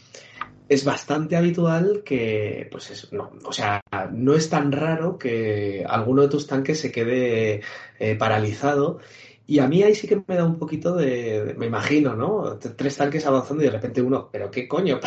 es 0.68 0.84
bastante 0.84 1.36
habitual 1.36 2.02
que, 2.04 2.68
pues 2.72 2.90
es, 2.92 3.12
no, 3.14 3.32
o 3.44 3.54
sea, 3.54 3.82
no 4.12 4.34
es 4.34 4.50
tan 4.50 4.72
raro 4.72 5.18
que 5.18 5.86
alguno 5.88 6.24
de 6.24 6.30
tus 6.30 6.48
tanques 6.48 6.80
se 6.80 6.92
quede 6.92 7.62
eh, 8.00 8.16
paralizado 8.16 9.00
y 9.48 9.60
a 9.60 9.68
mí 9.68 9.84
ahí 9.84 9.94
sí 9.94 10.08
que 10.08 10.24
me 10.28 10.36
da 10.36 10.44
un 10.46 10.58
poquito 10.58 10.96
de, 10.96 11.46
de- 11.46 11.54
me 11.54 11.68
imagino, 11.68 12.16
¿no? 12.16 12.58
Tres 12.58 12.98
tanques 12.98 13.26
avanzando 13.28 13.62
y 13.64 13.68
de 13.68 13.72
repente 13.72 14.02
uno, 14.02 14.30
pero 14.32 14.50
qué 14.50 14.68
coño 14.68 15.00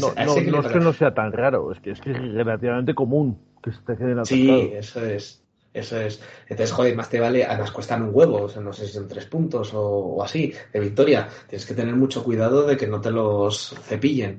No, 0.00 0.12
no, 0.14 0.40
no 0.40 0.60
es 0.60 0.72
que 0.72 0.80
no 0.80 0.92
sea 0.92 1.14
tan 1.14 1.32
raro, 1.32 1.72
es 1.72 1.80
que 1.80 1.90
es, 1.92 2.00
que 2.00 2.10
es 2.12 2.18
relativamente 2.18 2.94
común 2.94 3.38
que 3.62 3.72
se 3.72 3.78
te 3.78 3.96
queden 3.96 4.24
Sí, 4.24 4.50
atascados. 4.50 4.86
eso 4.86 5.04
es. 5.06 5.40
Eso 5.72 6.00
es. 6.00 6.22
Entonces, 6.48 6.70
joder, 6.72 6.94
más 6.94 7.10
te 7.10 7.18
vale, 7.18 7.44
además 7.44 7.72
cuestan 7.72 8.02
un 8.02 8.10
huevo, 8.12 8.42
o 8.42 8.48
sea, 8.48 8.62
no 8.62 8.72
sé 8.72 8.86
si 8.86 8.92
son 8.92 9.08
tres 9.08 9.26
puntos 9.26 9.74
o, 9.74 9.82
o 9.82 10.22
así, 10.22 10.52
de 10.72 10.78
victoria. 10.80 11.28
Tienes 11.48 11.66
que 11.66 11.74
tener 11.74 11.96
mucho 11.96 12.22
cuidado 12.22 12.64
de 12.64 12.76
que 12.76 12.86
no 12.86 13.00
te 13.00 13.10
los 13.10 13.74
cepillen. 13.82 14.38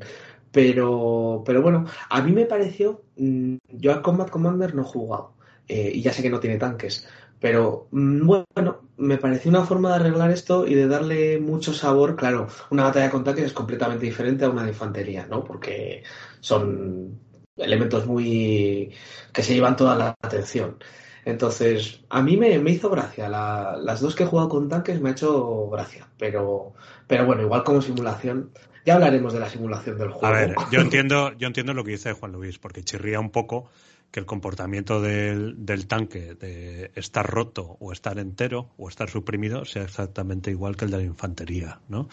Pero, 0.51 1.43
pero 1.45 1.61
bueno, 1.61 1.85
a 2.09 2.21
mí 2.21 2.31
me 2.31 2.45
pareció, 2.45 3.01
mm, 3.17 3.55
yo 3.67 3.91
a 3.91 4.01
Combat 4.01 4.29
Commander 4.29 4.73
no 4.73 4.83
he 4.83 4.85
jugado, 4.85 5.33
eh, 5.67 5.91
y 5.93 6.01
ya 6.01 6.13
sé 6.13 6.21
que 6.21 6.29
no 6.29 6.39
tiene 6.39 6.57
tanques, 6.57 7.05
pero 7.45 7.87
mm, 7.91 8.25
bueno, 8.25 8.89
me 8.97 9.19
pareció 9.19 9.51
una 9.51 9.63
forma 9.63 9.89
de 9.89 9.95
arreglar 9.97 10.31
esto 10.31 10.65
y 10.65 10.73
de 10.73 10.87
darle 10.87 11.37
mucho 11.39 11.75
sabor. 11.75 12.15
Claro, 12.15 12.47
una 12.71 12.85
batalla 12.85 13.11
con 13.11 13.23
tanques 13.23 13.45
es 13.45 13.53
completamente 13.53 14.07
diferente 14.07 14.45
a 14.45 14.49
una 14.49 14.63
de 14.63 14.69
infantería, 14.69 15.27
¿no? 15.27 15.43
Porque 15.43 16.01
son 16.39 17.19
elementos 17.55 18.07
muy 18.07 18.91
que 19.31 19.43
se 19.43 19.53
llevan 19.53 19.75
toda 19.75 19.95
la 19.95 20.15
atención. 20.23 20.77
Entonces, 21.23 21.99
a 22.09 22.23
mí 22.23 22.35
me, 22.35 22.57
me 22.57 22.71
hizo 22.71 22.89
gracia. 22.89 23.29
La- 23.29 23.77
las 23.79 24.01
dos 24.01 24.15
que 24.15 24.23
he 24.23 24.25
jugado 24.25 24.49
con 24.49 24.67
tanques 24.67 24.99
me 24.99 25.09
ha 25.09 25.11
hecho 25.11 25.69
gracia. 25.69 26.07
Pero, 26.17 26.73
pero 27.05 27.27
bueno, 27.27 27.43
igual 27.43 27.63
como 27.63 27.79
simulación, 27.79 28.53
ya 28.87 28.95
hablaremos 28.95 29.33
de 29.33 29.39
la 29.39 29.49
simulación 29.49 29.99
del 29.99 30.09
juego. 30.09 30.25
A 30.25 30.31
ver, 30.31 30.55
yo 30.71 30.79
entiendo, 30.81 31.31
yo 31.37 31.45
entiendo 31.45 31.75
lo 31.75 31.83
que 31.83 31.91
dice 31.91 32.13
Juan 32.13 32.31
Luis, 32.31 32.57
porque 32.57 32.83
chirría 32.83 33.19
un 33.19 33.29
poco 33.29 33.69
que 34.11 34.19
el 34.19 34.25
comportamiento 34.25 35.01
del, 35.01 35.65
del 35.65 35.87
tanque 35.87 36.35
de 36.35 36.91
estar 36.95 37.25
roto 37.29 37.77
o 37.79 37.91
estar 37.91 38.17
entero 38.17 38.69
o 38.77 38.87
estar 38.87 39.09
suprimido 39.09 39.65
sea 39.65 39.83
exactamente 39.83 40.51
igual 40.51 40.77
que 40.77 40.85
el 40.85 40.91
de 40.91 40.97
la 40.97 41.03
infantería, 41.03 41.81
¿no? 41.89 42.07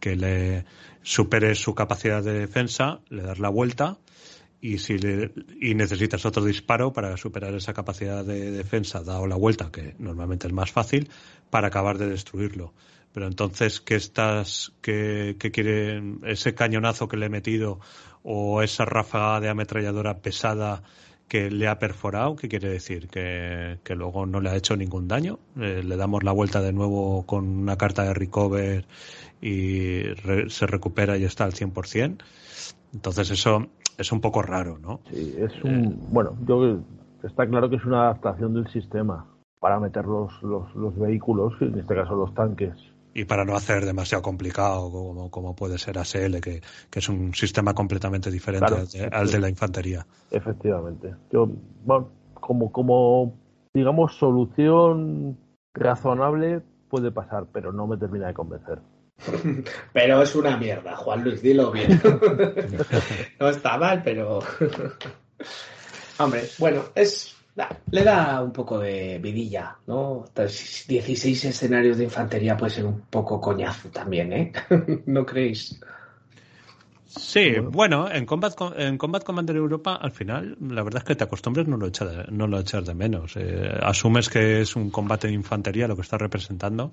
Que 0.00 0.16
le 0.16 0.64
supere 1.02 1.54
su 1.54 1.74
capacidad 1.74 2.22
de 2.22 2.32
defensa, 2.32 3.00
le 3.10 3.22
das 3.22 3.38
la 3.38 3.50
vuelta 3.50 3.98
y 4.62 4.78
si 4.78 4.96
le, 4.96 5.32
y 5.60 5.74
necesitas 5.74 6.24
otro 6.24 6.44
disparo 6.44 6.92
para 6.92 7.16
superar 7.16 7.52
esa 7.54 7.74
capacidad 7.74 8.24
de 8.24 8.52
defensa, 8.52 9.02
dado 9.02 9.26
la 9.26 9.36
vuelta, 9.36 9.70
que 9.72 9.96
normalmente 9.98 10.46
es 10.46 10.52
más 10.52 10.70
fácil, 10.70 11.10
para 11.50 11.66
acabar 11.66 11.98
de 11.98 12.08
destruirlo. 12.08 12.72
Pero 13.12 13.26
entonces, 13.26 13.80
¿qué 13.80 13.96
estás, 13.96 14.72
qué 14.80 15.36
quiere 15.52 16.00
ese 16.24 16.54
cañonazo 16.54 17.08
que 17.08 17.16
le 17.16 17.26
he 17.26 17.28
metido 17.28 17.80
o 18.22 18.62
esa 18.62 18.84
ráfaga 18.84 19.40
de 19.40 19.48
ametralladora 19.48 20.20
pesada 20.20 20.84
que 21.32 21.50
le 21.50 21.66
ha 21.66 21.78
perforado? 21.78 22.36
¿Qué 22.36 22.46
quiere 22.46 22.68
decir? 22.68 23.08
¿Que, 23.08 23.78
que 23.84 23.94
luego 23.94 24.26
no 24.26 24.38
le 24.42 24.50
ha 24.50 24.54
hecho 24.54 24.76
ningún 24.76 25.08
daño? 25.08 25.38
Eh, 25.58 25.82
le 25.82 25.96
damos 25.96 26.22
la 26.24 26.32
vuelta 26.32 26.60
de 26.60 26.74
nuevo 26.74 27.24
con 27.24 27.48
una 27.48 27.78
carta 27.78 28.02
de 28.04 28.12
recover 28.12 28.84
y 29.40 30.02
re- 30.12 30.50
se 30.50 30.66
recupera 30.66 31.16
y 31.16 31.24
está 31.24 31.44
al 31.44 31.54
100%. 31.54 32.22
Entonces 32.92 33.30
eso 33.30 33.66
es 33.96 34.12
un 34.12 34.20
poco 34.20 34.42
raro, 34.42 34.76
¿no? 34.76 35.00
Sí, 35.10 35.34
es 35.38 35.64
un. 35.64 35.96
Bueno, 36.12 36.36
yo 36.46 36.80
está 37.22 37.46
claro 37.46 37.70
que 37.70 37.76
es 37.76 37.84
una 37.86 38.02
adaptación 38.02 38.52
del 38.52 38.68
sistema 38.68 39.24
para 39.58 39.80
meter 39.80 40.04
los, 40.04 40.30
los, 40.42 40.74
los 40.74 40.98
vehículos, 40.98 41.54
en 41.62 41.78
este 41.78 41.94
caso 41.94 42.14
los 42.14 42.34
tanques. 42.34 42.74
Y 43.14 43.24
para 43.24 43.44
no 43.44 43.54
hacer 43.54 43.84
demasiado 43.84 44.22
complicado 44.22 44.90
como, 44.90 45.30
como 45.30 45.54
puede 45.54 45.78
ser 45.78 45.98
ASL, 45.98 46.40
que, 46.40 46.62
que 46.90 46.98
es 46.98 47.08
un 47.08 47.34
sistema 47.34 47.74
completamente 47.74 48.30
diferente 48.30 48.66
Claro. 48.66 48.82
al, 48.82 48.88
de, 48.88 49.04
al 49.16 49.30
de 49.30 49.38
la 49.38 49.48
infantería. 49.50 50.06
Efectivamente. 50.30 51.14
Yo, 51.30 51.48
bueno, 51.84 52.08
como, 52.34 52.72
como, 52.72 53.34
digamos, 53.74 54.14
solución 54.16 55.36
razonable 55.74 56.62
puede 56.88 57.10
pasar, 57.10 57.46
pero 57.52 57.72
no 57.72 57.86
me 57.86 57.96
termina 57.96 58.28
de 58.28 58.34
convencer. 58.34 58.78
Pero 59.92 60.22
es 60.22 60.34
una 60.34 60.56
mierda, 60.56 60.96
Juan 60.96 61.22
Luis, 61.22 61.42
dilo 61.42 61.70
bien. 61.70 62.00
no 63.40 63.48
está 63.48 63.78
mal, 63.78 64.02
pero. 64.02 64.40
Hombre, 66.18 66.42
bueno, 66.58 66.82
es. 66.94 67.36
Le 67.90 68.02
da 68.04 68.42
un 68.42 68.52
poco 68.52 68.78
de 68.78 69.18
vidilla, 69.18 69.76
¿no? 69.86 70.24
Entonces, 70.26 70.86
16 70.88 71.44
escenarios 71.44 71.98
de 71.98 72.04
infantería 72.04 72.56
puede 72.56 72.72
ser 72.72 72.86
un 72.86 73.02
poco 73.02 73.40
coñazo 73.40 73.90
también, 73.90 74.32
¿eh? 74.32 74.52
¿No 75.06 75.26
creéis? 75.26 75.78
Sí, 77.04 77.56
bueno, 77.60 78.10
en 78.10 78.24
Combat, 78.24 78.54
Co- 78.54 78.74
en 78.74 78.96
Combat 78.96 79.22
Commander 79.22 79.54
Europa, 79.56 79.96
al 79.96 80.12
final, 80.12 80.56
la 80.60 80.82
verdad 80.82 81.02
es 81.02 81.04
que 81.08 81.14
te 81.14 81.24
acostumbres 81.24 81.68
no 81.68 81.76
lo 81.76 81.86
echas 81.88 82.30
no 82.30 82.46
lo 82.46 82.58
echas 82.58 82.86
de 82.86 82.94
menos. 82.94 83.36
Eh, 83.36 83.70
asumes 83.82 84.30
que 84.30 84.62
es 84.62 84.74
un 84.76 84.90
combate 84.90 85.26
de 85.28 85.34
infantería 85.34 85.86
lo 85.86 85.94
que 85.94 86.00
está 86.02 86.16
representando 86.16 86.92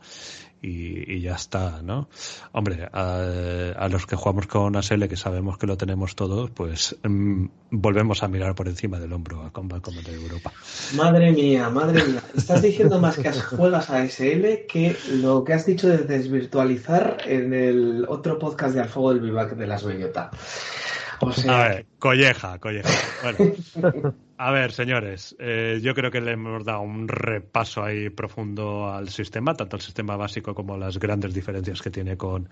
y, 0.61 1.13
y 1.13 1.21
ya 1.21 1.35
está, 1.35 1.81
¿no? 1.81 2.09
Hombre, 2.51 2.89
a, 2.91 3.87
los 3.89 4.05
que 4.05 4.15
jugamos 4.15 4.47
con 4.47 4.75
ASL, 4.75 5.07
que 5.07 5.15
sabemos 5.15 5.57
que 5.57 5.67
lo 5.67 5.77
tenemos 5.77 6.15
todos, 6.15 6.49
pues 6.51 6.95
mm, 7.03 7.45
volvemos 7.71 8.23
a 8.23 8.27
mirar 8.27 8.55
por 8.55 8.67
encima 8.67 8.99
del 8.99 9.13
hombro 9.13 9.43
a 9.43 9.51
Combat 9.51 9.81
Commander 9.81 10.13
Europa. 10.13 10.51
Madre 10.95 11.31
mía, 11.31 11.69
madre 11.69 12.03
mía. 12.03 12.23
Estás 12.35 12.61
diciendo 12.61 12.99
más 12.99 13.17
que 13.17 13.31
juegas 13.31 13.89
a 13.89 14.03
SL 14.07 14.65
que 14.67 14.95
lo 15.13 15.43
que 15.43 15.53
has 15.53 15.65
dicho 15.65 15.87
de 15.87 15.99
desvirtualizar 15.99 17.17
en 17.25 17.53
el 17.53 18.05
otro 18.07 18.37
podcast 18.37 18.73
de 18.73 18.81
Al 18.81 18.89
Fuego 18.89 19.13
del 19.13 19.21
Vivac 19.21 19.55
de 19.55 19.67
las 19.67 19.83
Bellota. 19.83 20.31
O 21.21 21.31
sea, 21.31 21.65
A 21.65 21.69
ver, 21.69 21.85
colleja, 21.99 22.59
colleja. 22.59 22.89
Bueno, 23.23 23.53
a 24.37 24.51
ver, 24.51 24.71
señores, 24.71 25.35
eh, 25.39 25.79
yo 25.81 25.93
creo 25.93 26.11
que 26.11 26.21
le 26.21 26.31
hemos 26.31 26.63
dado 26.63 26.81
un 26.81 27.07
repaso 27.07 27.83
ahí 27.83 28.09
profundo 28.09 28.91
al 28.91 29.09
sistema, 29.09 29.53
tanto 29.53 29.75
el 29.75 29.81
sistema 29.81 30.15
básico 30.15 30.55
como 30.55 30.77
las 30.77 30.97
grandes 30.97 31.33
diferencias 31.33 31.81
que 31.81 31.89
tiene 31.89 32.17
con, 32.17 32.49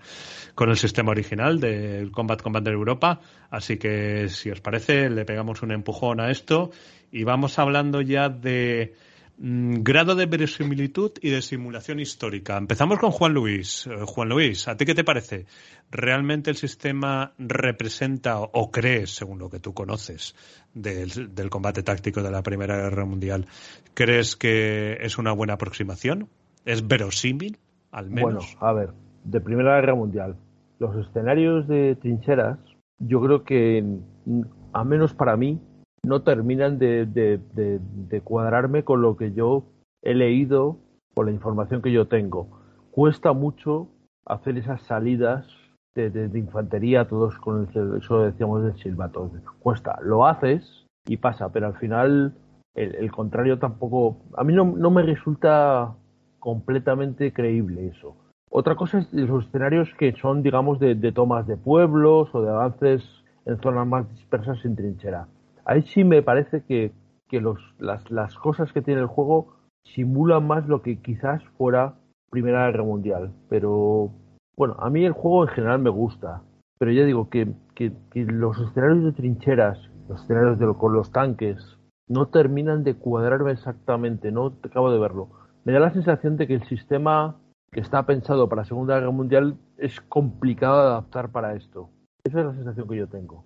con 0.54 0.70
el 0.70 0.76
sistema 0.76 1.12
original 1.12 1.60
del 1.60 2.10
Combat 2.10 2.42
Commander 2.42 2.74
Europa. 2.74 3.20
Así 3.50 3.78
que, 3.78 4.28
si 4.28 4.50
os 4.50 4.60
parece, 4.60 5.08
le 5.08 5.24
pegamos 5.24 5.62
un 5.62 5.72
empujón 5.72 6.20
a 6.20 6.30
esto 6.30 6.70
y 7.10 7.24
vamos 7.24 7.58
hablando 7.58 8.00
ya 8.02 8.28
de 8.28 8.94
grado 9.40 10.16
de 10.16 10.26
verosimilitud 10.26 11.12
y 11.22 11.30
de 11.30 11.42
simulación 11.42 12.00
histórica. 12.00 12.56
Empezamos 12.56 12.98
con 12.98 13.12
Juan 13.12 13.34
Luis. 13.34 13.86
Eh, 13.86 14.04
Juan 14.04 14.28
Luis, 14.28 14.66
¿a 14.66 14.76
ti 14.76 14.84
qué 14.84 14.94
te 14.94 15.04
parece? 15.04 15.46
¿Realmente 15.90 16.50
el 16.50 16.56
sistema 16.56 17.32
representa 17.38 18.40
o, 18.40 18.70
crees, 18.70 19.14
según 19.14 19.38
lo 19.38 19.48
que 19.48 19.60
tú 19.60 19.74
conoces 19.74 20.34
del, 20.74 21.34
del 21.34 21.50
combate 21.50 21.82
táctico 21.82 22.22
de 22.22 22.30
la 22.30 22.42
Primera 22.42 22.76
Guerra 22.76 23.04
Mundial, 23.04 23.46
crees 23.94 24.34
que 24.34 24.98
es 25.00 25.18
una 25.18 25.32
buena 25.32 25.54
aproximación? 25.54 26.28
¿Es 26.64 26.86
verosímil, 26.86 27.58
al 27.92 28.08
Bueno, 28.08 28.26
menos? 28.26 28.56
a 28.60 28.72
ver, 28.72 28.90
de 29.24 29.40
Primera 29.40 29.76
Guerra 29.76 29.94
Mundial, 29.94 30.36
los 30.80 30.96
escenarios 30.96 31.68
de 31.68 31.96
trincheras, 31.96 32.58
yo 32.98 33.20
creo 33.20 33.44
que, 33.44 33.84
mm, 34.24 34.42
a 34.72 34.84
menos 34.84 35.14
para 35.14 35.36
mí, 35.36 35.60
no 36.04 36.22
terminan 36.22 36.78
de, 36.78 37.06
de- 37.06 37.40
de- 37.54 37.80
de 37.80 38.20
cuadrarme 38.20 38.84
con 38.84 39.02
lo 39.02 39.16
que 39.16 39.32
yo 39.32 39.64
he 40.02 40.14
leído, 40.14 40.78
con 41.14 41.26
la 41.26 41.32
información 41.32 41.82
que 41.82 41.92
yo 41.92 42.06
tengo. 42.06 42.48
Cuesta 42.90 43.32
mucho 43.32 43.88
hacer 44.24 44.58
esas 44.58 44.82
salidas 44.82 45.46
de, 45.94 46.10
de- 46.10 46.28
de 46.28 46.38
infantería, 46.38 47.08
todos 47.08 47.36
con 47.38 47.68
el, 47.74 47.96
eso 47.96 48.20
decíamos 48.22 48.62
del 48.62 48.76
silbato. 48.78 49.30
Cuesta, 49.58 49.98
lo 50.02 50.26
haces 50.26 50.86
y 51.06 51.16
pasa, 51.16 51.50
pero 51.50 51.66
al 51.66 51.74
final 51.76 52.34
el, 52.74 52.94
el 52.94 53.10
contrario 53.10 53.58
tampoco, 53.58 54.18
a 54.36 54.44
mí 54.44 54.52
no, 54.52 54.64
no 54.64 54.90
me 54.90 55.02
resulta 55.02 55.94
completamente 56.38 57.32
creíble 57.32 57.88
eso. 57.88 58.16
Otra 58.50 58.76
cosa 58.76 58.98
es 58.98 59.12
los 59.12 59.44
escenarios 59.46 59.92
que 59.98 60.12
son, 60.12 60.42
digamos, 60.42 60.78
de, 60.78 60.94
tomas 61.12 61.46
de 61.46 61.56
pueblos 61.56 62.34
o 62.34 62.42
de 62.42 62.48
avances 62.48 63.02
en 63.44 63.60
zonas 63.60 63.86
más 63.86 64.08
dispersas 64.10 64.58
sin 64.60 64.74
trinchera. 64.76 65.26
Ahí 65.68 65.82
sí 65.82 66.02
me 66.02 66.22
parece 66.22 66.64
que, 66.64 66.92
los, 67.30 67.60
las, 67.78 68.10
las 68.10 68.34
cosas 68.36 68.72
que 68.72 68.80
tiene 68.80 69.02
el 69.02 69.06
juego 69.06 69.58
simulan 69.84 70.46
más 70.46 70.66
lo 70.66 70.80
que 70.80 71.02
quizás 71.02 71.44
fuera 71.58 71.94
Primera 72.30 72.64
Guerra 72.66 72.84
Mundial. 72.84 73.34
Pero 73.50 74.10
bueno, 74.56 74.76
a 74.78 74.88
mí 74.88 75.04
el 75.04 75.12
juego 75.12 75.42
en 75.42 75.50
general 75.50 75.78
me 75.80 75.90
gusta. 75.90 76.42
Pero 76.78 76.90
ya 76.90 77.04
digo 77.04 77.28
que, 77.28 77.52
que, 77.74 77.92
los 78.14 78.58
escenarios 78.58 79.04
de 79.04 79.12
trincheras, 79.12 79.78
los 80.08 80.22
escenarios 80.22 80.58
de, 80.58 80.72
con 80.72 80.94
los 80.94 81.12
tanques, 81.12 81.76
no 82.08 82.28
terminan 82.28 82.82
de 82.82 82.94
cuadrarme 82.94 83.52
exactamente. 83.52 84.32
No 84.32 84.54
acabo 84.62 84.90
de 84.90 84.98
verlo. 84.98 85.28
Me 85.64 85.74
da 85.74 85.80
la 85.80 85.92
sensación 85.92 86.38
de 86.38 86.46
que 86.46 86.54
el 86.54 86.66
sistema 86.66 87.36
que 87.70 87.80
está 87.80 88.06
pensado 88.06 88.48
para 88.48 88.62
la 88.62 88.68
Segunda 88.68 88.94
Guerra 88.94 89.10
Mundial 89.10 89.58
es 89.76 90.00
complicado 90.00 90.80
de 90.80 90.88
adaptar 90.88 91.30
para 91.30 91.56
esto. 91.56 91.90
Esa 92.24 92.40
es 92.40 92.46
la 92.46 92.54
sensación 92.54 92.88
que 92.88 92.96
yo 92.96 93.06
tengo. 93.06 93.44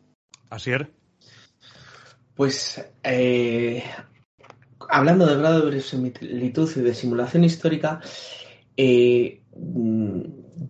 ¿Asier? 0.51 1.02
Pues 2.35 2.83
eh, 3.03 3.85
hablando 4.89 5.27
de 5.27 5.37
grado 5.37 5.61
de 5.61 5.67
verosimilitud 5.67 6.71
y 6.77 6.81
de 6.81 6.95
simulación 6.95 7.45
histórica, 7.45 8.01
eh, 8.77 9.43
mm, 9.55 10.21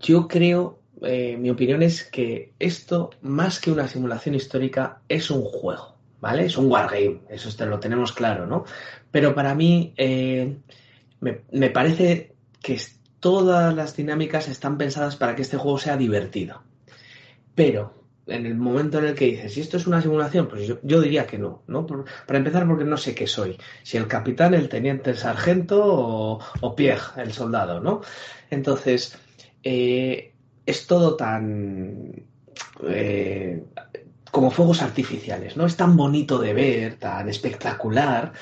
yo 0.00 0.26
creo, 0.26 0.80
eh, 1.02 1.36
mi 1.36 1.50
opinión 1.50 1.82
es 1.82 2.04
que 2.04 2.54
esto, 2.58 3.10
más 3.22 3.60
que 3.60 3.70
una 3.70 3.86
simulación 3.86 4.34
histórica, 4.34 5.02
es 5.08 5.30
un 5.30 5.44
juego, 5.44 5.96
¿vale? 6.20 6.46
Es 6.46 6.56
un 6.56 6.70
wargame, 6.70 7.20
eso 7.28 7.66
lo 7.66 7.78
tenemos 7.78 8.12
claro, 8.12 8.46
¿no? 8.46 8.64
Pero 9.10 9.34
para 9.34 9.54
mí 9.54 9.94
me, 9.96 11.42
me 11.52 11.70
parece 11.70 12.34
que 12.60 12.80
todas 13.20 13.72
las 13.74 13.94
dinámicas 13.94 14.48
están 14.48 14.78
pensadas 14.78 15.14
para 15.14 15.36
que 15.36 15.42
este 15.42 15.56
juego 15.56 15.78
sea 15.78 15.96
divertido. 15.96 16.62
Pero 17.54 18.01
en 18.26 18.46
el 18.46 18.54
momento 18.54 18.98
en 18.98 19.06
el 19.06 19.14
que 19.14 19.26
dices, 19.26 19.54
si 19.54 19.60
esto 19.60 19.76
es 19.76 19.86
una 19.86 20.00
simulación, 20.00 20.48
pues 20.48 20.66
yo, 20.82 21.00
diría 21.00 21.26
que 21.26 21.38
no, 21.38 21.62
¿no? 21.66 21.86
para 21.86 22.38
empezar, 22.38 22.66
porque 22.66 22.84
no 22.84 22.96
sé 22.96 23.14
qué 23.14 23.26
soy. 23.26 23.58
Si 23.82 23.96
el 23.96 24.06
capitán, 24.06 24.54
el 24.54 24.68
teniente, 24.68 25.10
el 25.10 25.16
sargento 25.16 25.82
o, 25.84 26.40
o 26.60 26.76
el 27.16 27.32
soldado, 27.32 27.80
¿no? 27.80 28.02
Entonces, 28.50 29.16
eh, 29.62 30.32
es 30.66 30.86
todo 30.86 31.16
tan. 31.16 32.24
Eh, 32.86 33.62
como 34.30 34.50
fuegos 34.50 34.80
artificiales, 34.80 35.56
¿no? 35.56 35.66
Es 35.66 35.76
tan 35.76 35.96
bonito 35.96 36.38
de 36.38 36.54
ver, 36.54 36.94
tan 36.94 37.28
espectacular, 37.28 38.32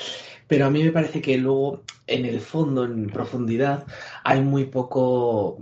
pero 0.51 0.67
a 0.67 0.71
mí 0.71 0.83
me 0.83 0.91
parece 0.91 1.23
que 1.23 1.39
luego 1.39 1.85
en 2.09 2.25
el 2.25 2.41
fondo, 2.41 2.85
en 2.85 3.07
profundidad, 3.07 3.87
hay 4.25 4.41
muy 4.41 4.65
poco, 4.65 5.59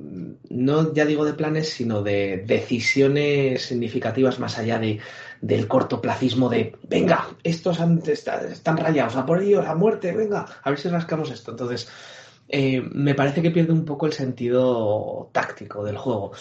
no 0.48 0.94
ya 0.94 1.04
digo 1.04 1.26
de 1.26 1.34
planes, 1.34 1.68
sino 1.68 2.02
de 2.02 2.42
decisiones 2.46 3.66
significativas 3.66 4.38
más 4.38 4.56
allá 4.56 4.78
de, 4.78 4.98
del 5.42 5.68
cortoplacismo 5.68 6.48
de, 6.48 6.74
venga, 6.88 7.28
estos 7.42 7.78
están 8.08 8.78
rayados, 8.78 9.16
a 9.16 9.26
por 9.26 9.42
ellos, 9.42 9.66
a 9.66 9.74
muerte, 9.74 10.12
venga, 10.12 10.46
a 10.62 10.70
ver 10.70 10.78
si 10.78 10.88
rascamos 10.88 11.30
esto. 11.30 11.50
Entonces, 11.50 11.86
eh, 12.48 12.80
me 12.80 13.14
parece 13.14 13.42
que 13.42 13.50
pierde 13.50 13.74
un 13.74 13.84
poco 13.84 14.06
el 14.06 14.14
sentido 14.14 15.28
táctico 15.34 15.84
del 15.84 15.98
juego. 15.98 16.32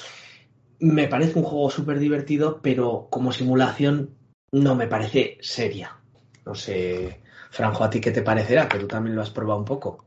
Me 0.79 1.09
parece 1.09 1.37
un 1.37 1.43
juego 1.43 1.69
súper 1.69 1.99
divertido, 1.99 2.61
pero 2.61 3.09
como 3.11 3.33
simulación 3.33 4.11
no 4.53 4.73
me 4.73 4.87
parece 4.87 5.37
seria. 5.41 5.97
No 6.45 6.55
sé 6.55 7.26
Franjo, 7.49 7.83
¿a 7.83 7.89
ti 7.89 7.99
qué 7.99 8.11
te 8.11 8.21
parecerá? 8.21 8.67
Que 8.67 8.79
tú 8.79 8.87
también 8.87 9.15
lo 9.15 9.21
has 9.21 9.29
probado 9.29 9.59
un 9.59 9.65
poco. 9.65 10.05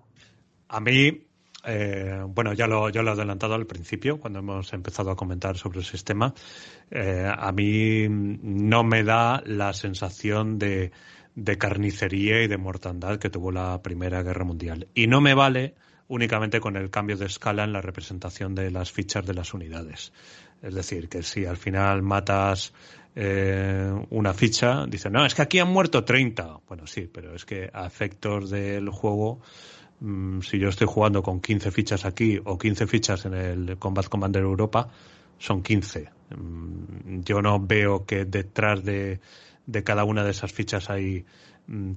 A 0.69 0.81
mí, 0.81 1.27
eh, 1.65 2.23
bueno, 2.27 2.53
ya 2.53 2.67
lo, 2.67 2.89
ya 2.91 3.03
lo 3.03 3.11
he 3.11 3.15
adelantado 3.15 3.55
al 3.55 3.67
principio, 3.67 4.19
cuando 4.19 4.39
hemos 4.39 4.73
empezado 4.73 5.11
a 5.11 5.17
comentar 5.17 5.57
sobre 5.57 5.81
el 5.81 5.85
sistema. 5.85 6.33
Eh, 6.91 7.31
a 7.33 7.53
mí 7.53 8.07
no 8.09 8.85
me 8.85 9.03
da 9.03 9.43
la 9.45 9.73
sensación 9.73 10.59
de, 10.59 10.93
de 11.35 11.59
carnicería 11.59 12.43
y 12.43 12.49
de 12.49 12.57
mortandad 12.57 13.19
que 13.19 13.31
tuvo 13.31 13.51
la 13.51 13.83
Primera 13.83 14.23
Guerra 14.23 14.45
Mundial. 14.45 14.89
Y 14.95 15.07
no 15.07 15.21
me 15.21 15.35
vale 15.35 15.75
únicamente 16.09 16.61
con 16.61 16.77
el 16.77 16.91
cambio 16.91 17.17
de 17.17 17.27
escala 17.27 17.65
en 17.65 17.73
la 17.73 17.81
representación 17.81 18.55
de 18.55 18.71
las 18.71 18.91
fichas 18.91 19.25
de 19.25 19.35
las 19.35 19.55
unidades. 19.55 20.13
Es 20.61 20.75
decir, 20.75 21.09
que 21.09 21.23
si 21.23 21.47
al 21.47 21.57
final 21.57 22.03
matas 22.03 22.75
eh, 23.17 23.93
una 24.11 24.33
ficha, 24.35 24.87
dicen, 24.87 25.13
no, 25.13 25.27
es 25.27 25.35
que 25.35 25.43
aquí 25.43 25.59
han 25.59 25.69
muerto 25.69 26.05
30. 26.05 26.61
Bueno, 26.69 26.87
sí, 26.87 27.11
pero 27.13 27.35
es 27.35 27.45
que 27.45 27.71
a 27.73 27.87
efectos 27.87 28.51
del 28.51 28.89
juego, 28.91 29.41
mm, 30.01 30.41
si 30.41 30.59
yo 30.59 30.69
estoy 30.69 30.87
jugando 30.87 31.23
con 31.23 31.41
15 31.41 31.71
fichas 31.71 32.05
aquí 32.05 32.41
o 32.45 32.57
15 32.59 32.87
fichas 32.87 33.25
en 33.25 33.35
el 33.35 33.79
Combat 33.79 34.07
Commander 34.07 34.43
Europa, 34.43 34.89
son 35.39 35.63
15. 35.63 36.11
Mm, 36.37 37.23
yo 37.23 37.43
no 37.43 37.59
veo 37.59 38.05
que 38.07 38.25
detrás 38.25 38.85
de, 38.85 39.21
de 39.67 39.83
cada 39.83 40.05
una 40.05 40.25
de 40.25 40.31
esas 40.31 40.53
fichas 40.53 40.91
hay 40.91 41.25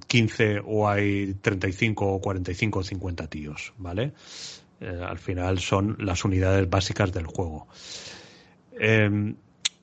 15 0.06 0.60
mm, 0.60 0.64
o 0.66 0.88
hay 0.88 1.34
35 1.34 2.06
o 2.06 2.20
45 2.20 2.78
o 2.78 2.82
50 2.82 3.26
tíos, 3.28 3.72
¿vale? 3.78 4.12
Eh, 4.80 5.00
al 5.02 5.18
final 5.18 5.60
son 5.60 5.96
las 6.00 6.24
unidades 6.24 6.68
básicas 6.68 7.12
del 7.12 7.26
juego. 7.26 7.68
Eh, 8.78 9.34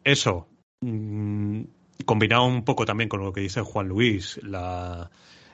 eso, 0.03 0.47
Mm, 0.83 1.61
combinado 2.05 2.45
un 2.45 2.63
poco 2.65 2.85
también 2.85 3.07
con 3.07 3.21
lo 3.21 3.31
que 3.31 3.41
dice 3.41 3.61
Juan 3.61 3.87
Luis, 3.87 4.39
la, 4.41 5.11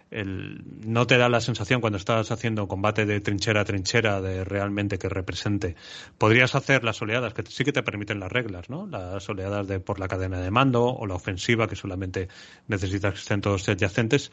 el, 0.09 0.63
no 0.85 1.05
te 1.05 1.17
da 1.17 1.27
la 1.27 1.41
sensación 1.41 1.81
cuando 1.81 1.97
estás 1.97 2.31
haciendo 2.31 2.69
combate 2.69 3.05
de 3.05 3.19
trinchera 3.19 3.61
a 3.61 3.65
trinchera 3.65 4.21
de 4.21 4.45
realmente 4.45 4.97
que 4.97 5.09
represente. 5.09 5.75
Podrías 6.17 6.55
hacer 6.55 6.85
las 6.85 7.01
oleadas 7.01 7.33
que 7.33 7.43
sí 7.45 7.65
que 7.65 7.73
te 7.73 7.83
permiten 7.83 8.21
las 8.21 8.31
reglas, 8.31 8.69
¿no? 8.69 8.87
Las 8.87 9.27
oleadas 9.27 9.67
de 9.67 9.81
por 9.81 9.99
la 9.99 10.07
cadena 10.07 10.39
de 10.39 10.49
mando 10.49 10.85
o 10.85 11.05
la 11.05 11.15
ofensiva 11.15 11.67
que 11.67 11.75
solamente 11.75 12.29
necesitas 12.69 13.13
que 13.15 13.19
estén 13.19 13.41
todos 13.41 13.67
adyacentes, 13.67 14.31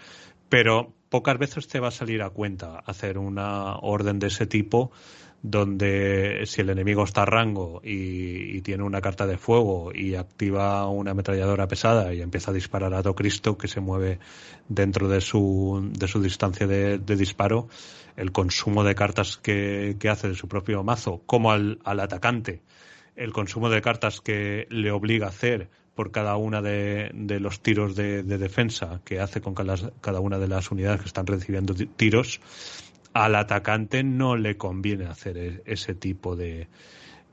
pero 0.48 0.94
pocas 1.08 1.38
veces 1.38 1.66
te 1.66 1.80
va 1.80 1.88
a 1.88 1.90
salir 1.90 2.22
a 2.22 2.30
cuenta 2.30 2.78
hacer 2.78 3.18
una 3.18 3.78
orden 3.78 4.20
de 4.20 4.28
ese 4.28 4.46
tipo 4.46 4.92
donde 5.44 6.44
si 6.46 6.62
el 6.62 6.70
enemigo 6.70 7.04
está 7.04 7.22
a 7.22 7.26
rango 7.26 7.82
y, 7.84 8.62
tiene 8.62 8.82
una 8.82 9.02
carta 9.02 9.26
de 9.26 9.36
fuego 9.36 9.92
y 9.94 10.14
activa 10.14 10.88
una 10.88 11.10
ametralladora 11.10 11.68
pesada 11.68 12.14
y 12.14 12.22
empieza 12.22 12.50
a 12.50 12.54
disparar 12.54 12.94
a 12.94 13.02
todo 13.02 13.14
Cristo 13.14 13.58
que 13.58 13.68
se 13.68 13.80
mueve 13.80 14.18
dentro 14.70 15.06
de 15.06 15.20
su, 15.20 15.90
de 15.92 16.08
su 16.08 16.22
distancia 16.22 16.66
de, 16.66 16.98
disparo, 16.98 17.68
el 18.16 18.32
consumo 18.32 18.84
de 18.84 18.94
cartas 18.94 19.36
que, 19.36 19.98
hace 20.10 20.28
de 20.28 20.34
su 20.34 20.48
propio 20.48 20.82
mazo, 20.82 21.20
como 21.26 21.52
al, 21.52 21.78
atacante, 21.84 22.62
el 23.14 23.34
consumo 23.34 23.68
de 23.68 23.82
cartas 23.82 24.22
que 24.22 24.66
le 24.70 24.90
obliga 24.92 25.26
a 25.26 25.28
hacer 25.28 25.68
por 25.94 26.10
cada 26.10 26.36
una 26.36 26.62
de, 26.62 27.10
los 27.38 27.60
tiros 27.60 27.94
de, 27.94 28.22
defensa 28.22 29.02
que 29.04 29.20
hace 29.20 29.42
con 29.42 29.54
cada 29.54 30.20
una 30.20 30.38
de 30.38 30.48
las 30.48 30.70
unidades 30.70 31.02
que 31.02 31.08
están 31.08 31.26
recibiendo 31.26 31.74
tiros, 31.74 32.40
al 33.14 33.36
atacante 33.36 34.02
no 34.02 34.36
le 34.36 34.56
conviene 34.56 35.06
hacer 35.06 35.38
e-, 35.38 35.62
ese 35.64 35.94
tipo 35.94 36.36
de 36.36 36.68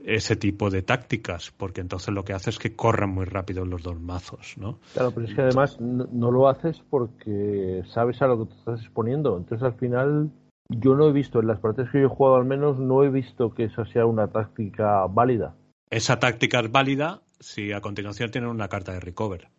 ese 0.04 0.36
tipo 0.36 0.72
de 0.72 0.82
tácticas, 0.82 1.52
porque 1.56 1.80
entonces 1.80 2.12
lo 2.12 2.24
que 2.24 2.34
hace 2.34 2.50
es 2.50 2.58
que 2.58 2.76
corran 2.76 3.12
muy 3.12 3.26
rápido 3.26 3.66
los 3.66 3.84
dos 3.84 4.00
mazos, 4.00 4.56
¿no? 4.58 4.80
Claro, 4.94 5.12
pero 5.12 5.28
es 5.28 5.36
que 5.36 5.42
además 5.42 5.80
no, 5.80 6.32
lo 6.32 6.50
haces 6.50 6.82
porque 6.90 7.84
sabes 7.94 8.20
a 8.24 8.26
lo 8.26 8.40
que 8.40 8.52
te 8.52 8.60
estás 8.60 8.82
exponiendo. 8.82 9.38
Entonces 9.38 9.64
al 9.64 9.76
final 9.76 10.32
yo 10.70 10.96
no 10.96 11.08
he 11.08 11.12
visto, 11.12 11.40
en 11.40 11.46
las 11.46 11.60
partidas 11.60 11.92
que 11.92 12.00
yo 12.00 12.08
he 12.08 12.10
jugado 12.10 12.38
al 12.38 12.46
menos, 12.46 12.80
no 12.80 13.04
he 13.04 13.10
visto 13.10 13.54
que 13.54 13.66
esa 13.66 13.86
sea 13.86 14.08
una 14.08 14.28
táctica 14.28 15.06
válida. 15.06 15.56
Esa 15.92 16.18
táctica 16.18 16.62
es 16.62 16.72
válida 16.72 17.22
si 17.40 17.72
a 17.72 17.82
continuación 17.82 18.32
tienen 18.32 18.50
una 18.50 18.70
carta 18.70 18.94
de 18.94 19.02
recover 19.02 19.50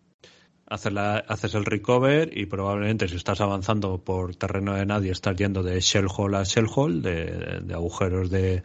haces 0.72 1.54
el 1.54 1.64
recover 1.64 2.36
y 2.36 2.46
probablemente 2.46 3.06
si 3.06 3.16
estás 3.16 3.40
avanzando 3.40 3.98
por 3.98 4.34
terreno 4.36 4.74
de 4.74 4.86
nadie 4.86 5.12
estás 5.12 5.36
yendo 5.36 5.62
de 5.62 5.80
shell 5.80 6.06
hole 6.08 6.38
a 6.38 6.44
shell 6.44 6.66
hole, 6.74 7.00
de, 7.00 7.74
agujeros 7.74 8.30
de, 8.30 8.62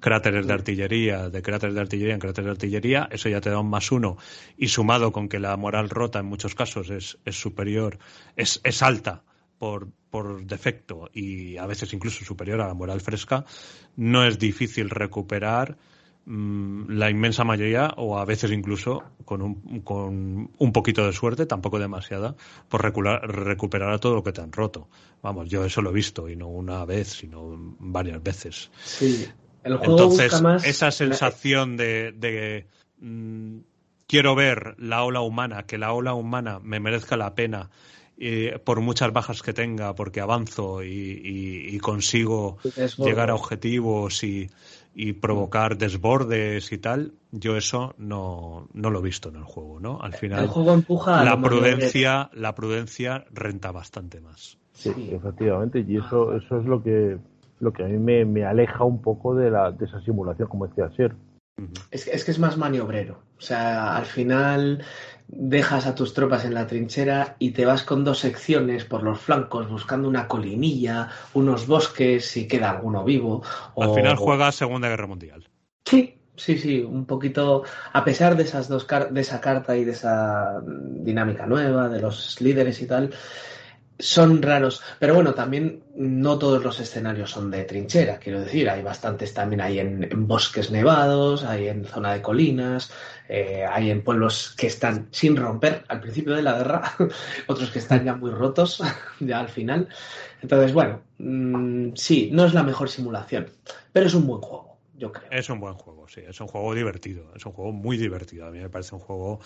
cráteres. 0.00 0.46
de 0.46 0.52
artillería, 0.52 1.28
de 1.28 1.42
cráteres 1.42 1.74
de 1.74 1.80
artillería 1.80 2.14
en 2.14 2.20
cráteres 2.20 2.46
de 2.46 2.50
artillería, 2.52 3.08
eso 3.10 3.28
ya 3.28 3.40
te 3.40 3.50
da 3.50 3.60
un 3.60 3.68
más 3.68 3.92
uno 3.92 4.16
y 4.56 4.68
sumado 4.68 5.12
con 5.12 5.28
que 5.28 5.38
la 5.38 5.56
moral 5.56 5.90
rota 5.90 6.20
en 6.20 6.26
muchos 6.26 6.54
casos 6.54 6.88
es, 6.90 7.18
es 7.24 7.38
superior, 7.38 7.98
es, 8.34 8.60
es 8.64 8.82
alta 8.82 9.22
por, 9.58 9.88
por 10.10 10.46
defecto 10.46 11.10
y 11.12 11.58
a 11.58 11.66
veces 11.66 11.92
incluso 11.92 12.24
superior 12.24 12.60
a 12.62 12.68
la 12.68 12.74
moral 12.74 13.00
fresca, 13.00 13.44
no 13.96 14.24
es 14.24 14.38
difícil 14.38 14.88
recuperar 14.88 15.76
la 16.28 17.08
inmensa 17.08 17.42
mayoría, 17.42 17.94
o 17.96 18.18
a 18.18 18.24
veces 18.26 18.50
incluso 18.52 19.02
con 19.24 19.40
un, 19.40 19.80
con 19.80 20.50
un 20.58 20.72
poquito 20.72 21.06
de 21.06 21.12
suerte, 21.14 21.46
tampoco 21.46 21.78
demasiada, 21.78 22.34
por 22.68 22.82
recuperar 22.82 23.92
a 23.92 23.98
todo 23.98 24.14
lo 24.14 24.22
que 24.22 24.32
te 24.32 24.42
han 24.42 24.52
roto. 24.52 24.88
Vamos, 25.22 25.48
yo 25.48 25.64
eso 25.64 25.80
lo 25.80 25.90
he 25.90 25.94
visto, 25.94 26.28
y 26.28 26.36
no 26.36 26.48
una 26.48 26.84
vez, 26.84 27.08
sino 27.08 27.56
varias 27.78 28.22
veces. 28.22 28.70
Sí, 28.84 29.26
el 29.64 29.76
juego 29.78 29.92
Entonces, 29.92 30.42
más... 30.42 30.66
esa 30.66 30.90
sensación 30.90 31.78
de, 31.78 32.12
de 32.12 32.66
mm, 33.00 33.58
quiero 34.06 34.34
ver 34.34 34.74
la 34.78 35.04
ola 35.04 35.22
humana, 35.22 35.62
que 35.64 35.78
la 35.78 35.92
ola 35.94 36.12
humana 36.12 36.60
me 36.62 36.78
merezca 36.78 37.16
la 37.16 37.34
pena 37.34 37.70
eh, 38.18 38.58
por 38.64 38.80
muchas 38.80 39.12
bajas 39.12 39.42
que 39.42 39.52
tenga, 39.52 39.94
porque 39.94 40.20
avanzo 40.20 40.82
y, 40.82 40.88
y- 40.88 41.74
y 41.74 41.78
consigo 41.78 42.58
llegar 42.98 43.30
a 43.30 43.34
objetivos 43.34 44.24
y, 44.24 44.50
y 45.00 45.12
provocar 45.12 45.78
desbordes 45.78 46.72
y 46.72 46.78
tal, 46.78 47.12
yo 47.30 47.56
eso 47.56 47.94
no, 47.98 48.66
no 48.72 48.90
lo 48.90 48.98
he 48.98 49.02
visto 49.02 49.28
en 49.28 49.36
el 49.36 49.44
juego, 49.44 49.78
¿no? 49.78 50.00
Al 50.00 50.12
El 50.12 50.18
final, 50.18 50.48
juego 50.48 50.74
empuja 50.74 51.22
la 51.22 51.40
prudencia, 51.40 52.30
la 52.32 52.56
prudencia 52.56 53.24
renta 53.30 53.70
bastante 53.70 54.20
más. 54.20 54.58
Sí, 54.72 54.92
Sí. 54.92 55.10
efectivamente, 55.12 55.84
y 55.86 55.98
eso, 55.98 56.34
eso 56.34 56.58
es 56.58 56.66
lo 56.66 56.82
que, 56.82 57.16
lo 57.60 57.72
que 57.72 57.84
a 57.84 57.86
mí 57.86 57.96
me, 57.96 58.24
me 58.24 58.44
aleja 58.44 58.82
un 58.82 59.00
poco 59.00 59.36
de, 59.36 59.52
la, 59.52 59.70
de 59.70 59.84
esa 59.84 60.00
simulación, 60.00 60.48
como 60.48 60.66
decía 60.66 60.90
Sier. 60.96 61.14
Ujú. 61.58 61.70
Es, 61.92 62.04
que- 62.04 62.10
es 62.10 62.24
que 62.24 62.32
es 62.32 62.40
más 62.40 62.58
maniobrero. 62.58 63.22
O 63.38 63.40
sea, 63.40 63.96
al 63.96 64.04
final 64.06 64.82
dejas 65.28 65.86
a 65.86 65.94
tus 65.94 66.14
tropas 66.14 66.44
en 66.44 66.54
la 66.54 66.66
trinchera 66.66 67.36
y 67.38 67.50
te 67.52 67.66
vas 67.66 67.82
con 67.84 68.04
dos 68.04 68.18
secciones 68.18 68.84
por 68.84 69.02
los 69.02 69.20
flancos 69.20 69.68
buscando 69.68 70.08
una 70.08 70.26
colinilla, 70.26 71.08
unos 71.34 71.66
bosques, 71.66 72.26
si 72.26 72.48
queda 72.48 72.70
alguno 72.70 73.04
vivo. 73.04 73.42
Al 73.78 73.90
o- 73.90 73.94
final 73.94 74.16
juega 74.16 74.52
Segunda 74.52 74.88
Guerra 74.88 75.06
Mundial. 75.06 75.48
Sí, 75.84 76.18
sí, 76.36 76.58
sí, 76.58 76.80
un 76.82 77.06
poquito, 77.06 77.64
a 77.92 78.04
pesar 78.04 78.36
de 78.36 78.42
esas 78.42 78.68
dos 78.68 78.84
car- 78.84 79.10
de 79.10 79.20
esa 79.22 79.40
carta 79.40 79.76
y 79.76 79.84
de 79.84 79.92
esa 79.92 80.60
dinámica 80.64 81.46
nueva, 81.46 81.88
de 81.88 82.00
los 82.00 82.40
líderes 82.40 82.80
y 82.82 82.86
tal, 82.86 83.10
son 83.98 84.42
raros. 84.42 84.82
Pero 84.98 85.14
bueno, 85.14 85.34
también 85.34 85.82
no 85.96 86.38
todos 86.38 86.62
los 86.62 86.78
escenarios 86.80 87.30
son 87.30 87.50
de 87.50 87.64
trinchera, 87.64 88.18
quiero 88.18 88.40
decir, 88.40 88.70
hay 88.70 88.82
bastantes 88.82 89.34
también, 89.34 89.60
hay 89.60 89.80
en, 89.80 90.08
bosques 90.26 90.70
nevados, 90.70 91.44
hay 91.44 91.68
en 91.68 91.84
zona 91.84 92.14
de 92.14 92.22
colinas, 92.22 92.92
eh, 93.28 93.64
hay 93.68 93.90
en 93.90 94.02
pueblos 94.02 94.54
que 94.56 94.68
están 94.68 95.08
sin 95.10 95.36
romper 95.36 95.84
al 95.88 96.00
principio 96.00 96.34
de 96.34 96.42
la 96.42 96.58
guerra, 96.58 96.94
otros 97.48 97.70
que 97.70 97.80
están 97.80 98.04
ya 98.04 98.14
muy 98.14 98.30
rotos, 98.30 98.82
ya 99.20 99.40
al 99.40 99.48
final. 99.48 99.88
Entonces, 100.40 100.72
bueno, 100.72 101.00
mm, 101.18 101.94
sí, 101.94 102.30
no 102.32 102.44
es 102.44 102.54
la 102.54 102.62
mejor 102.62 102.88
simulación, 102.88 103.50
pero 103.92 104.06
es 104.06 104.14
un 104.14 104.26
buen 104.26 104.40
juego, 104.40 104.78
yo 104.96 105.10
creo. 105.10 105.28
Es 105.32 105.50
un 105.50 105.58
buen 105.58 105.74
juego, 105.74 106.06
sí, 106.06 106.20
es 106.26 106.40
un 106.40 106.46
juego 106.46 106.74
divertido, 106.74 107.32
es 107.34 107.44
un 107.44 107.52
juego 107.52 107.72
muy 107.72 107.96
divertido. 107.96 108.46
A 108.46 108.50
mí 108.52 108.60
me 108.60 108.70
parece 108.70 108.94
un 108.94 109.00
juego 109.00 109.40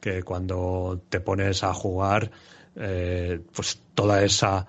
que 0.00 0.22
cuando 0.22 1.02
te 1.10 1.20
pones 1.20 1.62
a 1.62 1.74
jugar, 1.74 2.30
eh, 2.76 3.40
pues 3.52 3.82
toda 3.94 4.22
esa 4.22 4.66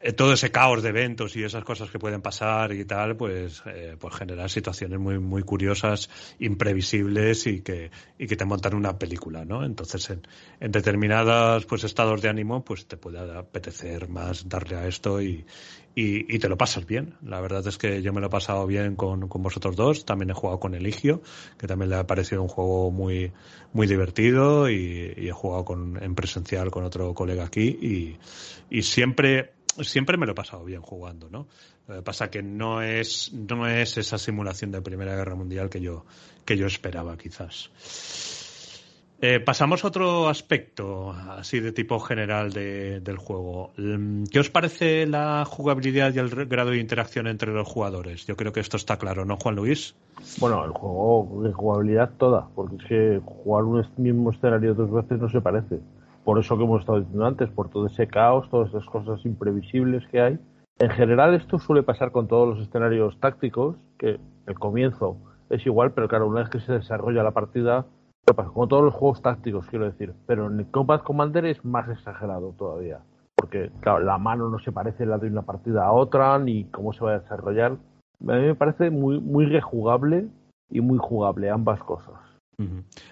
eh, 0.00 0.12
todo 0.12 0.32
ese 0.32 0.52
caos 0.52 0.80
de 0.80 0.90
eventos 0.90 1.34
y 1.34 1.42
esas 1.42 1.64
cosas 1.64 1.90
que 1.90 1.98
pueden 1.98 2.22
pasar 2.22 2.72
y 2.72 2.84
tal, 2.84 3.16
pues, 3.16 3.62
eh, 3.66 3.96
pues 3.98 4.14
generar 4.14 4.48
situaciones 4.48 5.00
muy, 5.00 5.18
muy 5.18 5.42
curiosas, 5.42 6.08
imprevisibles 6.38 7.48
y 7.48 7.62
que, 7.62 7.90
y 8.16 8.28
que 8.28 8.36
te 8.36 8.44
montan 8.44 8.74
una 8.74 8.96
película, 8.96 9.44
¿no? 9.44 9.64
Entonces, 9.64 10.08
en, 10.10 10.22
en 10.60 10.70
determinados 10.70 11.66
pues, 11.66 11.82
estados 11.82 12.22
de 12.22 12.28
ánimo, 12.28 12.64
pues 12.64 12.86
te 12.86 12.96
puede 12.96 13.18
apetecer 13.18 14.08
más 14.08 14.48
darle 14.48 14.76
a 14.76 14.86
esto 14.86 15.20
y, 15.20 15.44
y, 15.98 16.32
y 16.32 16.38
te 16.38 16.48
lo 16.48 16.56
pasas 16.56 16.86
bien. 16.86 17.14
La 17.22 17.40
verdad 17.40 17.66
es 17.66 17.76
que 17.76 18.02
yo 18.02 18.12
me 18.12 18.20
lo 18.20 18.28
he 18.28 18.30
pasado 18.30 18.68
bien 18.68 18.94
con, 18.94 19.26
con 19.26 19.42
vosotros 19.42 19.74
dos. 19.74 20.04
También 20.04 20.30
he 20.30 20.32
jugado 20.32 20.60
con 20.60 20.76
Eligio, 20.76 21.22
que 21.58 21.66
también 21.66 21.90
le 21.90 21.96
ha 21.96 22.06
parecido 22.06 22.40
un 22.40 22.46
juego 22.46 22.92
muy, 22.92 23.32
muy 23.72 23.88
divertido 23.88 24.70
y, 24.70 25.12
y 25.16 25.28
he 25.28 25.32
jugado 25.32 25.64
con, 25.64 26.00
en 26.00 26.14
presencial 26.14 26.70
con 26.70 26.84
otro 26.84 27.14
colega 27.14 27.44
aquí 27.44 27.66
y, 27.66 28.16
y 28.70 28.82
siempre 28.82 29.54
siempre 29.80 30.16
me 30.16 30.26
lo 30.26 30.32
he 30.32 30.34
pasado 30.36 30.64
bien 30.64 30.82
jugando, 30.82 31.28
¿no? 31.30 31.48
Lo 31.88 31.96
que 31.96 32.02
pasa 32.02 32.30
que 32.30 32.42
no 32.42 32.80
es, 32.80 33.32
no 33.32 33.66
es 33.66 33.96
esa 33.98 34.18
simulación 34.18 34.70
de 34.70 34.80
Primera 34.82 35.16
Guerra 35.16 35.34
Mundial 35.34 35.68
que 35.68 35.80
yo, 35.80 36.04
que 36.44 36.56
yo 36.56 36.66
esperaba, 36.66 37.16
quizás. 37.16 37.70
Eh, 39.20 39.40
pasamos 39.40 39.84
a 39.84 39.88
otro 39.88 40.28
aspecto, 40.28 41.10
así 41.10 41.58
de 41.58 41.72
tipo 41.72 41.98
general 41.98 42.52
de- 42.52 43.00
del 43.00 43.16
juego. 43.16 43.72
Mm, 43.76 44.24
¿Qué 44.30 44.38
os 44.38 44.48
parece 44.48 45.06
la 45.08 45.44
jugabilidad 45.44 46.14
y 46.14 46.18
el 46.18 46.30
grado 46.46 46.70
de 46.70 46.78
interacción 46.78 47.26
entre 47.26 47.52
los 47.52 47.66
jugadores? 47.66 48.26
Yo 48.26 48.36
creo 48.36 48.52
que 48.52 48.60
esto 48.60 48.76
está 48.76 48.96
claro, 48.96 49.24
¿no, 49.24 49.36
Juan 49.36 49.56
Luis? 49.56 49.96
Bueno, 50.38 50.64
el 50.64 50.70
juego 50.70 51.42
de 51.42 51.52
jugabilidad 51.52 52.10
toda, 52.16 52.46
porque 52.54 52.76
es 52.76 52.84
que 52.84 53.20
jugar 53.24 53.64
un 53.64 53.84
mismo 53.96 54.30
escenario 54.30 54.74
dos 54.74 54.92
veces 54.92 55.18
no 55.18 55.28
se 55.28 55.40
parece. 55.40 55.80
Por 56.22 56.38
eso 56.38 56.56
que 56.56 56.62
hemos 56.62 56.80
estado 56.80 57.00
diciendo 57.00 57.26
antes, 57.26 57.48
por 57.50 57.70
todo 57.70 57.86
ese 57.86 58.06
caos, 58.06 58.48
todas 58.50 58.68
esas 58.68 58.84
cosas 58.86 59.24
imprevisibles 59.24 60.06
que 60.12 60.20
hay. 60.20 60.38
En 60.78 60.90
general 60.90 61.34
esto 61.34 61.58
suele 61.58 61.82
pasar 61.82 62.12
con 62.12 62.28
todos 62.28 62.56
los 62.56 62.68
escenarios 62.68 63.18
tácticos, 63.18 63.74
que 63.98 64.20
el 64.46 64.54
comienzo 64.60 65.16
es 65.50 65.66
igual, 65.66 65.90
pero 65.92 66.06
claro, 66.06 66.28
una 66.28 66.42
vez 66.42 66.50
que 66.50 66.60
se 66.60 66.72
desarrolla 66.72 67.24
la 67.24 67.32
partida, 67.32 67.86
¿qué 68.28 68.34
pasa? 68.34 68.50
Con 68.50 68.68
todos 68.68 68.84
los 68.84 68.94
juegos 68.94 69.22
tácticos, 69.22 69.66
quiero 69.66 69.86
decir. 69.86 70.14
Pero 70.26 70.46
en 70.46 70.60
el 70.60 70.70
Combat 70.70 71.02
Commander 71.02 71.46
es 71.46 71.64
más 71.64 71.88
exagerado 71.88 72.54
todavía. 72.58 73.00
Porque, 73.34 73.70
claro, 73.80 74.00
la 74.00 74.18
mano 74.18 74.48
no 74.50 74.58
se 74.58 74.72
parece 74.72 75.06
la 75.06 75.18
de 75.18 75.28
una 75.28 75.42
partida 75.42 75.86
a 75.86 75.92
otra, 75.92 76.38
ni 76.38 76.64
cómo 76.64 76.92
se 76.92 77.04
va 77.04 77.12
a 77.12 77.20
desarrollar. 77.20 77.72
A 77.72 78.32
mí 78.32 78.46
me 78.46 78.54
parece 78.54 78.90
muy, 78.90 79.20
muy 79.20 79.46
rejugable 79.46 80.26
y 80.70 80.80
muy 80.80 80.98
jugable 80.98 81.50
ambas 81.50 81.80
cosas. 81.80 82.14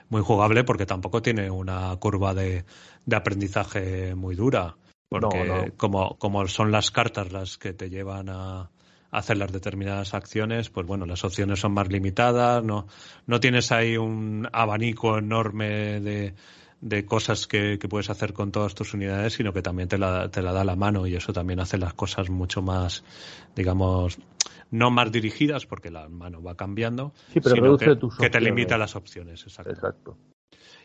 Muy 0.09 0.23
jugable 0.23 0.65
porque 0.65 0.86
tampoco 0.86 1.23
tiene 1.23 1.51
una 1.51 1.97
curva 2.01 2.35
de, 2.35 2.65
de 3.05 3.17
aprendizaje 3.17 4.15
muy 4.17 4.35
dura. 4.35 4.77
Porque 5.09 5.45
No, 5.45 5.67
no. 5.67 5.77
Como, 5.77 6.19
como 6.19 6.47
son 6.49 6.73
las 6.73 6.91
cartas 6.91 7.33
las 7.33 7.57
que 7.57 7.73
te 7.73 7.89
llevan 7.89 8.28
a 8.28 8.70
hacer 9.17 9.39
las 9.39 9.51
determinadas 9.51 10.12
acciones, 10.12 10.69
pues 10.69 10.86
bueno, 10.86 11.07
las 11.07 11.25
opciones 11.25 11.59
son 11.59 11.73
más 11.73 11.89
limitadas, 11.89 12.62
no, 12.62 12.86
no 13.27 13.41
tienes 13.41 13.73
ahí 13.73 13.97
un 13.97 14.47
abanico 14.53 15.17
enorme 15.17 16.01
de, 16.01 16.35
de 16.83 17.07
cosas 17.07 17.47
que, 17.47 17.78
que 17.78 17.89
puedes 17.89 18.11
hacer 18.11 18.35
con 18.35 18.53
todas 18.53 18.75
tus 18.75 18.93
unidades, 18.93 19.33
sino 19.33 19.55
que 19.55 19.62
también 19.62 19.89
te 19.89 19.97
la, 19.97 20.28
te 20.28 20.43
la 20.43 20.53
da 20.53 20.65
la 20.65 20.77
mano 20.77 21.07
y 21.07 21.17
eso 21.17 21.33
también 21.33 21.61
hace 21.61 21.78
las 21.78 21.95
cosas 21.95 22.28
mucho 22.28 22.61
más, 22.61 23.05
digamos, 23.55 24.19
no 24.70 24.91
más 24.91 25.11
dirigidas 25.11 25.65
porque 25.65 25.91
la 25.91 26.11
mano 26.11 26.43
va 26.43 26.55
cambiando, 26.55 27.15
Sí, 27.33 27.41
pero 27.41 27.55
sino 27.55 27.77
reduce 27.77 27.86
que, 27.86 28.23
que 28.25 28.31
te 28.31 28.41
limita 28.43 28.77
las 28.77 28.97
opciones, 28.97 29.43
exacto. 29.45 29.73
Exacto. 29.73 30.17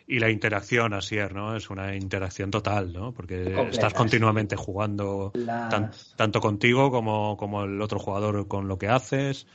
Y 0.08 0.20
la 0.20 0.30
interacción, 0.30 0.94
así 0.94 1.18
es, 1.18 1.32
¿no? 1.32 1.56
Es 1.56 1.70
una 1.70 1.96
interacción 1.96 2.52
total, 2.52 2.92
¿no? 2.94 3.14
Porque 3.14 3.56
estás 3.72 3.94
continuamente 3.94 4.56
jugando 4.56 5.32
Las- 5.34 5.70
tan- 5.70 5.92
tanto 6.18 6.42
contigo 6.42 6.92
como, 6.92 7.38
como 7.38 7.64
el 7.64 7.82
otro 7.82 8.00
jugador 8.00 8.48
con 8.48 8.68
lo 8.68 8.78
que 8.78 8.88
haces. 8.88 9.48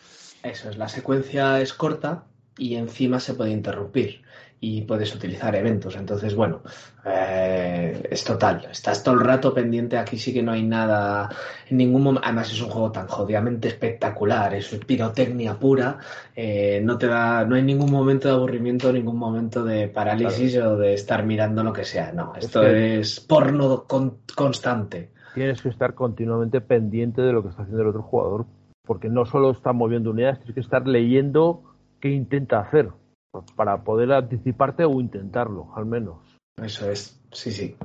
Eso 0.42 0.70
es, 0.70 0.76
la 0.76 0.88
secuencia 0.88 1.60
es 1.60 1.72
corta 1.74 2.24
y 2.56 2.76
encima 2.76 3.20
se 3.20 3.34
puede 3.34 3.50
interrumpir 3.50 4.22
y 4.68 4.82
puedes 4.82 5.14
utilizar 5.14 5.54
eventos. 5.54 5.94
Entonces, 5.96 6.34
bueno, 6.34 6.62
eh, 7.04 8.02
es 8.10 8.24
total. 8.24 8.66
Estás 8.70 9.02
todo 9.02 9.14
el 9.14 9.20
rato 9.20 9.54
pendiente. 9.54 9.96
Aquí 9.96 10.18
sí 10.18 10.32
que 10.34 10.42
no 10.42 10.52
hay 10.52 10.62
nada 10.64 11.28
en 11.70 11.76
ningún 11.76 12.02
momento. 12.02 12.26
Además, 12.26 12.50
es 12.52 12.60
un 12.60 12.70
juego 12.70 12.90
tan 12.90 13.06
jodidamente 13.06 13.68
espectacular. 13.68 14.54
Es 14.54 14.68
pirotecnia 14.86 15.54
pura. 15.58 15.98
eh, 16.34 16.80
no 16.84 16.98
te 16.98 17.06
da, 17.06 17.44
no 17.44 17.54
hay 17.54 17.62
ningún 17.62 17.90
momento 17.90 18.28
de 18.28 18.34
aburrimiento, 18.34 18.92
ningún 18.92 19.16
momento 19.18 19.64
de 19.64 19.88
parálisis 19.88 20.56
o 20.58 20.76
de 20.76 20.94
estar 20.94 21.24
mirando 21.24 21.62
lo 21.62 21.72
que 21.72 21.84
sea. 21.84 22.12
No, 22.12 22.34
esto 22.36 22.60
que- 22.60 22.98
es 23.00 23.20
porno 23.20 23.84
con- 23.84 24.18
constante. 24.34 25.10
Tienes 25.34 25.62
que 25.62 25.68
estar 25.68 25.94
continuamente 25.94 26.60
pendiente 26.60 27.22
de 27.22 27.32
lo 27.32 27.42
que 27.42 27.50
está 27.50 27.62
haciendo 27.62 27.82
el 27.82 27.88
otro 27.88 28.02
jugador. 28.02 28.46
Porque 28.84 29.08
no 29.08 29.24
solo 29.26 29.50
está 29.50 29.72
moviendo 29.72 30.10
unidades, 30.10 30.38
tienes 30.38 30.54
que 30.54 30.60
estar 30.60 30.86
leyendo 30.86 31.62
qué 32.00 32.08
intenta 32.10 32.60
hacer. 32.60 32.88
Para 33.54 33.82
poder 33.82 34.12
anticiparte 34.12 34.84
o 34.84 35.00
intentarlo, 35.00 35.72
al 35.76 35.86
menos. 35.86 36.18
Eso 36.62 36.90
es, 36.90 37.20
sí, 37.32 37.50
sí. 37.50 37.76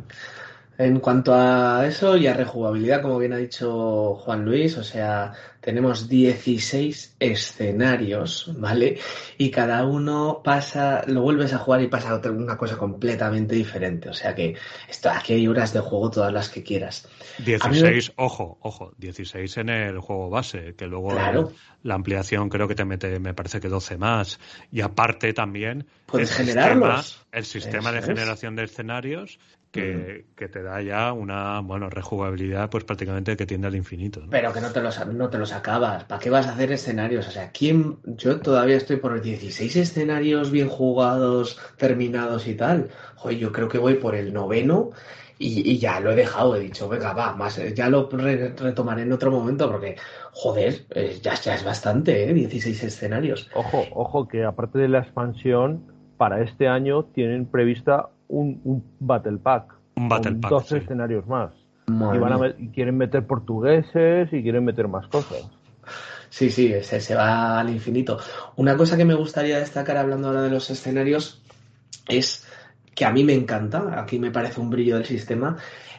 En 0.77 0.99
cuanto 0.99 1.33
a 1.33 1.85
eso 1.85 2.17
y 2.17 2.27
a 2.27 2.33
rejugabilidad, 2.33 3.01
como 3.01 3.19
bien 3.19 3.33
ha 3.33 3.37
dicho 3.37 4.15
Juan 4.15 4.45
Luis, 4.45 4.77
o 4.77 4.83
sea, 4.83 5.33
tenemos 5.61 6.09
16 6.09 7.15
escenarios, 7.19 8.51
¿vale? 8.57 8.99
Y 9.37 9.51
cada 9.51 9.85
uno 9.85 10.41
pasa, 10.43 11.03
lo 11.07 11.21
vuelves 11.21 11.53
a 11.53 11.59
jugar 11.59 11.81
y 11.83 11.87
pasa 11.87 12.15
otra, 12.15 12.31
una 12.31 12.57
cosa 12.57 12.77
completamente 12.77 13.55
diferente. 13.55 14.09
O 14.09 14.13
sea 14.13 14.33
que 14.35 14.55
esto, 14.89 15.09
aquí 15.09 15.33
hay 15.33 15.47
horas 15.47 15.71
de 15.73 15.79
juego 15.79 16.09
todas 16.09 16.33
las 16.33 16.49
que 16.49 16.63
quieras. 16.63 17.07
16, 17.37 18.13
ojo, 18.17 18.57
ojo, 18.61 18.93
16 18.97 19.57
en 19.57 19.69
el 19.69 19.99
juego 19.99 20.29
base, 20.29 20.73
que 20.75 20.87
luego 20.87 21.09
Claro. 21.11 21.51
la 21.83 21.93
ampliación 21.95 22.49
creo 22.49 22.67
que 22.67 22.75
te 22.75 22.83
mete, 22.85 23.19
me 23.19 23.33
parece 23.33 23.59
que 23.59 23.69
12 23.69 23.97
más. 23.97 24.39
Y 24.71 24.81
aparte 24.81 25.31
también 25.33 25.85
Puedes 26.07 26.31
el 26.31 26.47
generarlos. 26.47 27.05
sistema, 27.05 27.27
el 27.31 27.45
sistema 27.45 27.91
de 27.91 27.99
es. 27.99 28.05
generación 28.05 28.55
de 28.55 28.63
escenarios 28.63 29.39
que, 29.71 30.25
que 30.35 30.47
te 30.49 30.61
da 30.63 30.81
ya 30.81 31.13
una, 31.13 31.59
bueno, 31.61 31.89
rejugabilidad 31.89 32.69
pues 32.69 32.83
prácticamente 32.83 33.37
que 33.37 33.45
tiende 33.45 33.67
al 33.67 33.75
infinito. 33.75 34.19
¿no? 34.21 34.29
Pero 34.29 34.51
que 34.53 34.61
no 34.61 34.71
te 34.71 34.81
los, 34.81 35.07
no 35.07 35.29
te 35.29 35.37
los 35.37 35.53
acabas. 35.53 36.03
¿Para 36.03 36.19
qué 36.19 36.29
vas 36.29 36.47
a 36.47 36.53
hacer 36.53 36.71
escenarios? 36.71 37.27
O 37.27 37.31
sea, 37.31 37.51
¿quién? 37.51 37.97
Yo 38.03 38.39
todavía 38.41 38.75
estoy 38.77 38.97
por 38.97 39.13
los 39.13 39.23
16 39.23 39.75
escenarios 39.75 40.51
bien 40.51 40.67
jugados, 40.67 41.59
terminados 41.77 42.47
y 42.47 42.55
tal. 42.55 42.89
Joder, 43.15 43.37
yo 43.37 43.51
creo 43.51 43.69
que 43.69 43.77
voy 43.77 43.95
por 43.95 44.15
el 44.15 44.33
noveno 44.33 44.91
y, 45.39 45.69
y 45.71 45.77
ya 45.79 45.99
lo 45.99 46.11
he 46.11 46.15
dejado. 46.15 46.55
He 46.55 46.59
dicho, 46.59 46.89
venga, 46.89 47.13
va, 47.13 47.35
más, 47.35 47.59
ya 47.73 47.89
lo 47.89 48.09
re- 48.11 48.53
retomaré 48.55 49.03
en 49.03 49.11
otro 49.13 49.31
momento 49.31 49.71
porque, 49.71 49.95
joder, 50.33 50.85
eh, 50.91 51.19
ya, 51.21 51.33
ya 51.35 51.55
es 51.55 51.63
bastante, 51.63 52.29
¿eh? 52.29 52.33
16 52.33 52.83
escenarios. 52.83 53.49
Ojo, 53.55 53.83
ojo, 53.93 54.27
que 54.27 54.43
aparte 54.43 54.79
de 54.79 54.89
la 54.89 54.99
expansión, 54.99 55.85
para 56.17 56.41
este 56.43 56.67
año 56.67 57.05
tienen 57.05 57.45
prevista 57.45 58.09
un, 58.31 58.61
un 58.63 58.83
Battle 58.99 59.37
Pack 59.37 59.73
Un 59.95 60.09
Battle 60.09 60.31
con 60.33 60.41
Pack. 60.41 60.51
12 60.51 60.67
sí. 60.67 60.75
escenarios 60.83 61.27
más. 61.27 61.51
Madre 61.87 62.17
Y, 62.17 62.19
van 62.21 62.33
a 62.33 62.37
mía. 62.37 62.47
met- 62.47 62.55
y 62.59 62.67
quieren 62.69 62.97
meter 62.97 63.25
portugueses 63.27 64.29
y 64.31 64.41
quieren 64.41 64.63
meter 64.65 64.87
más 64.87 65.07
cosas. 65.07 65.49
Sí, 66.29 66.49
sí, 66.49 66.73
se, 66.81 67.01
se 67.01 67.15
va 67.15 67.59
al 67.59 67.69
infinito. 67.69 68.17
Una 68.55 68.77
cosa 68.77 68.95
que 68.95 69.03
me 69.05 69.15
gustaría 69.15 69.59
destacar 69.59 69.97
hablando 69.97 70.29
ahora 70.29 70.43
de 70.43 70.49
los 70.49 70.69
escenarios 70.69 71.41
es 72.07 72.47
que 72.95 73.03
a 73.05 73.11
mí 73.11 73.23
me 73.23 73.33
encanta, 73.33 73.99
aquí 74.01 74.17
me 74.19 74.31
parece 74.31 74.61
un 74.61 74.69
brillo 74.69 74.95
del 74.95 75.05
sistema, 75.05 75.57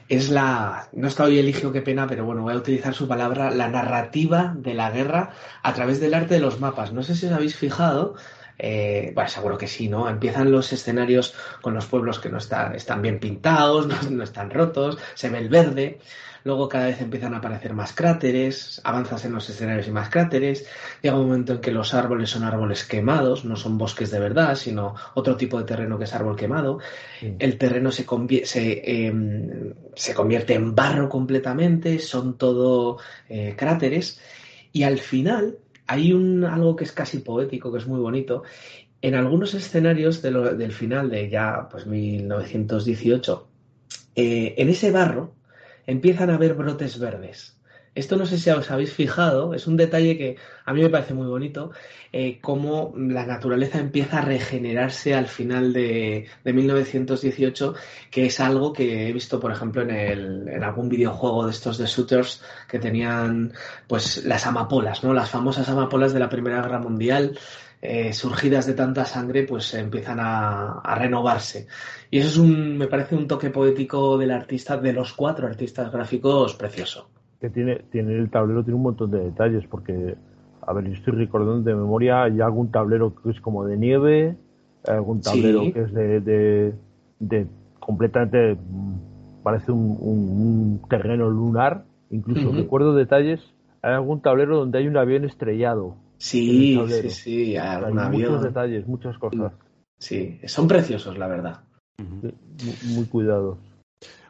es 0.08 0.30
la, 0.30 0.88
no 0.92 1.08
está 1.08 1.24
hoy 1.24 1.38
Eligio, 1.38 1.72
qué 1.72 1.80
pena, 1.82 2.06
pero 2.06 2.24
bueno, 2.24 2.42
voy 2.42 2.52
a 2.54 2.56
utilizar 2.56 2.92
su 2.94 3.06
palabra, 3.08 3.50
la 3.50 3.68
narrativa 3.68 4.54
de 4.56 4.74
la 4.74 4.90
guerra 4.90 5.30
a 5.62 5.72
través 5.74 6.00
del 6.00 6.14
arte 6.14 6.34
de 6.34 6.40
los 6.40 6.60
mapas. 6.60 6.92
No 6.92 7.02
sé 7.02 7.14
si 7.14 7.26
os 7.26 7.32
habéis 7.32 7.56
fijado, 7.56 8.14
eh, 8.58 9.12
bueno, 9.14 9.28
seguro 9.30 9.58
que 9.58 9.66
sí, 9.66 9.88
¿no? 9.88 10.08
Empiezan 10.08 10.50
los 10.52 10.72
escenarios 10.72 11.34
con 11.60 11.74
los 11.74 11.86
pueblos 11.86 12.18
que 12.20 12.28
no 12.28 12.38
están, 12.38 12.74
están 12.74 13.02
bien 13.02 13.18
pintados, 13.18 13.86
no, 13.88 13.96
no 14.10 14.22
están 14.24 14.50
rotos, 14.50 14.98
se 15.14 15.28
ve 15.30 15.38
el 15.38 15.48
verde. 15.48 15.98
Luego 16.44 16.68
cada 16.68 16.86
vez 16.86 17.00
empiezan 17.00 17.34
a 17.34 17.36
aparecer 17.36 17.72
más 17.72 17.92
cráteres, 17.92 18.80
avanzas 18.82 19.24
en 19.24 19.32
los 19.32 19.48
escenarios 19.48 19.86
y 19.86 19.92
más 19.92 20.08
cráteres. 20.08 20.66
Llega 21.00 21.14
un 21.16 21.28
momento 21.28 21.52
en 21.52 21.60
que 21.60 21.70
los 21.70 21.94
árboles 21.94 22.30
son 22.30 22.42
árboles 22.42 22.84
quemados, 22.84 23.44
no 23.44 23.54
son 23.54 23.78
bosques 23.78 24.10
de 24.10 24.18
verdad, 24.18 24.56
sino 24.56 24.96
otro 25.14 25.36
tipo 25.36 25.56
de 25.58 25.64
terreno 25.64 25.98
que 25.98 26.04
es 26.04 26.12
árbol 26.14 26.34
quemado. 26.34 26.80
Sí. 27.20 27.36
El 27.38 27.58
terreno 27.58 27.92
se, 27.92 28.04
convi- 28.04 28.44
se, 28.44 29.06
em, 29.06 29.72
se 29.94 30.14
convierte 30.14 30.54
en 30.54 30.74
barro 30.74 31.08
completamente, 31.08 32.00
son 32.00 32.36
todo 32.36 32.98
eh, 33.28 33.54
cráteres. 33.56 34.20
Y 34.72 34.82
al 34.82 34.98
final 34.98 35.58
hay 35.86 36.12
un, 36.12 36.44
algo 36.44 36.76
que 36.76 36.84
es 36.84 36.92
casi 36.92 37.18
poético, 37.18 37.72
que 37.72 37.78
es 37.78 37.86
muy 37.86 38.00
bonito. 38.00 38.42
En 39.00 39.14
algunos 39.14 39.54
escenarios 39.54 40.22
del 40.22 40.72
final 40.72 41.10
de 41.10 41.28
ya 41.28 41.68
pues 41.70 41.86
1918, 41.86 43.48
eh, 44.14 44.54
en 44.58 44.68
ese 44.68 44.90
barro 44.90 45.34
empiezan 45.86 46.30
a 46.30 46.34
haber 46.34 46.54
brotes 46.54 46.98
verdes. 46.98 47.58
Esto 47.94 48.16
no 48.16 48.24
sé 48.24 48.38
si 48.38 48.48
os 48.50 48.70
habéis 48.70 48.92
fijado, 48.94 49.52
es 49.54 49.66
un 49.66 49.76
detalle 49.76 50.16
que 50.16 50.36
a 50.64 50.72
mí 50.72 50.80
me 50.82 50.88
parece 50.88 51.12
muy 51.12 51.26
bonito, 51.26 51.72
eh, 52.12 52.40
cómo 52.40 52.94
la 52.96 53.26
naturaleza 53.26 53.78
empieza 53.80 54.18
a 54.18 54.22
regenerarse 54.22 55.14
al 55.14 55.26
final 55.28 55.72
de, 55.74 56.26
de 56.42 56.52
1918, 56.54 57.74
que 58.10 58.26
es 58.26 58.40
algo 58.40 58.72
que 58.72 59.08
he 59.08 59.12
visto, 59.12 59.38
por 59.40 59.52
ejemplo, 59.52 59.82
en, 59.82 59.90
el- 59.90 60.48
en 60.48 60.64
algún 60.64 60.88
videojuego 60.88 61.44
de 61.44 61.50
estos 61.50 61.76
de 61.78 61.84
shooters 61.86 62.42
que 62.68 62.78
tenían 62.78 63.52
pues 63.86 64.24
las 64.24 64.46
amapolas, 64.46 65.04
¿no? 65.04 65.12
Las 65.12 65.28
famosas 65.30 65.68
amapolas 65.68 66.12
de 66.14 66.20
la 66.20 66.28
Primera 66.30 66.62
Guerra 66.62 66.78
Mundial, 66.78 67.38
eh, 67.82 68.12
surgidas 68.14 68.66
de 68.66 68.74
tanta 68.74 69.04
sangre, 69.04 69.42
pues 69.44 69.74
empiezan 69.74 70.18
a, 70.20 70.78
a 70.80 70.94
renovarse. 70.94 71.66
Y 72.10 72.18
eso 72.20 72.28
es 72.28 72.36
un, 72.38 72.78
me 72.78 72.86
parece 72.86 73.14
un 73.16 73.26
toque 73.28 73.50
poético 73.50 74.16
del 74.18 74.30
artista, 74.30 74.76
de 74.78 74.92
los 74.94 75.12
cuatro 75.12 75.46
artistas 75.46 75.92
gráficos, 75.92 76.54
precioso. 76.54 77.10
Que 77.42 77.50
tiene, 77.50 77.80
tiene 77.90 78.14
el 78.16 78.30
tablero 78.30 78.62
tiene 78.62 78.76
un 78.76 78.84
montón 78.84 79.10
de 79.10 79.18
detalles 79.18 79.64
porque, 79.68 80.14
a 80.64 80.72
ver, 80.72 80.84
yo 80.84 80.92
estoy 80.92 81.14
recordando 81.14 81.60
de 81.68 81.74
memoria, 81.74 82.22
hay 82.22 82.40
algún 82.40 82.70
tablero 82.70 83.16
que 83.16 83.30
es 83.30 83.40
como 83.40 83.64
de 83.66 83.76
nieve, 83.76 84.36
hay 84.86 84.94
algún 84.94 85.20
tablero 85.20 85.64
Sí. 85.64 85.72
que 85.72 85.80
es 85.82 85.92
de, 85.92 86.20
de, 86.20 86.74
de 87.18 87.46
completamente, 87.80 88.54
mm, 88.54 89.42
parece 89.42 89.72
un, 89.72 89.98
un- 90.00 90.80
un 90.80 90.88
terreno 90.88 91.28
lunar, 91.30 91.82
incluso 92.10 92.52
recuerdo 92.52 92.94
detalles, 92.94 93.40
hay 93.82 93.94
algún 93.94 94.20
tablero 94.22 94.58
donde 94.58 94.78
hay 94.78 94.86
un 94.86 94.96
avión 94.96 95.24
estrellado. 95.24 95.96
Sí, 96.18 96.78
sí, 96.90 97.10
sí, 97.10 97.56
Hay 97.56 97.66
algún 97.66 97.96
muchos 98.12 98.28
avión. 98.28 98.42
detalles, 98.44 98.86
muchas 98.86 99.18
cosas, 99.18 99.52
Sí, 99.98 100.38
son 100.46 100.68
preciosos, 100.68 101.18
la 101.18 101.26
verdad. 101.26 101.60
Muy, 101.98 102.94
muy 102.94 103.04
cuidados. 103.06 103.58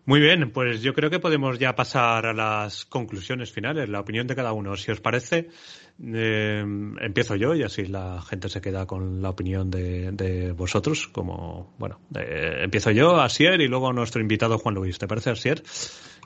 Muy 0.04 0.18
bien, 0.18 0.50
pues 0.50 0.82
yo 0.82 0.94
creo 0.94 1.10
que 1.10 1.20
podemos 1.20 1.60
ya 1.60 1.76
pasar 1.76 2.26
a 2.26 2.32
las 2.32 2.84
conclusiones 2.86 3.52
finales, 3.52 3.88
la 3.88 4.00
opinión 4.00 4.26
de 4.26 4.34
cada 4.34 4.52
uno. 4.52 4.76
Si 4.76 4.90
os 4.90 5.00
parece, 5.00 5.48
eh, 6.02 6.64
empiezo 7.00 7.36
yo 7.36 7.54
y 7.54 7.62
así 7.62 7.86
la 7.86 8.20
gente 8.20 8.48
se 8.48 8.60
queda 8.60 8.84
con 8.84 9.22
la 9.22 9.30
opinión 9.30 9.70
de, 9.70 10.10
de 10.10 10.50
vosotros. 10.50 11.06
Como, 11.06 11.72
bueno, 11.78 12.00
eh, 12.16 12.62
empiezo 12.64 12.90
yo, 12.90 13.20
Asier, 13.20 13.60
y 13.60 13.68
luego 13.68 13.92
nuestro 13.92 14.20
invitado 14.20 14.58
Juan 14.58 14.74
Luis. 14.74 14.98
¿Te 14.98 15.06
parece, 15.06 15.30
Asier? 15.30 15.62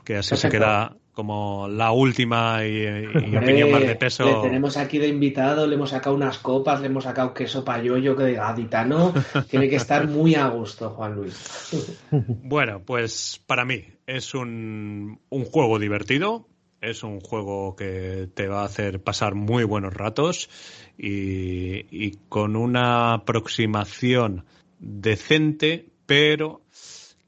Que 0.04 0.16
así 0.16 0.36
se 0.36 0.48
queda 0.48 0.96
como 1.16 1.66
la 1.66 1.92
última 1.92 2.62
y, 2.66 3.06
opinión 3.34 3.70
más 3.70 3.80
de 3.80 3.96
peso. 3.96 4.26
Le 4.26 4.48
tenemos 4.48 4.76
aquí 4.76 4.98
de 4.98 5.08
invitado, 5.08 5.66
le 5.66 5.74
hemos 5.74 5.88
sacado 5.88 6.14
unas 6.14 6.36
copas, 6.36 6.82
le 6.82 6.88
hemos 6.88 7.04
sacado 7.04 7.32
queso 7.32 7.64
payoyo 7.64 8.14
que 8.14 8.24
de 8.24 8.34
gaditano. 8.34 9.14
Tiene 9.48 9.70
que 9.70 9.76
estar 9.76 10.08
muy 10.08 10.34
a 10.34 10.48
gusto, 10.48 10.90
Juan 10.90 11.14
Luis. 11.14 12.04
Bueno, 12.10 12.82
pues 12.84 13.42
para 13.46 13.64
mí 13.64 13.84
es 14.06 14.34
un, 14.34 15.18
un 15.30 15.44
juego 15.46 15.78
divertido, 15.78 16.48
es 16.82 17.02
un 17.02 17.20
juego 17.20 17.76
que 17.76 18.28
te 18.34 18.46
va 18.46 18.60
a 18.60 18.66
hacer 18.66 19.02
pasar 19.02 19.34
muy 19.34 19.64
buenos 19.64 19.94
ratos 19.94 20.50
y, 20.98 21.86
y 21.90 22.18
con 22.28 22.56
una 22.56 23.14
aproximación 23.14 24.44
decente, 24.78 25.86
pero 26.04 26.60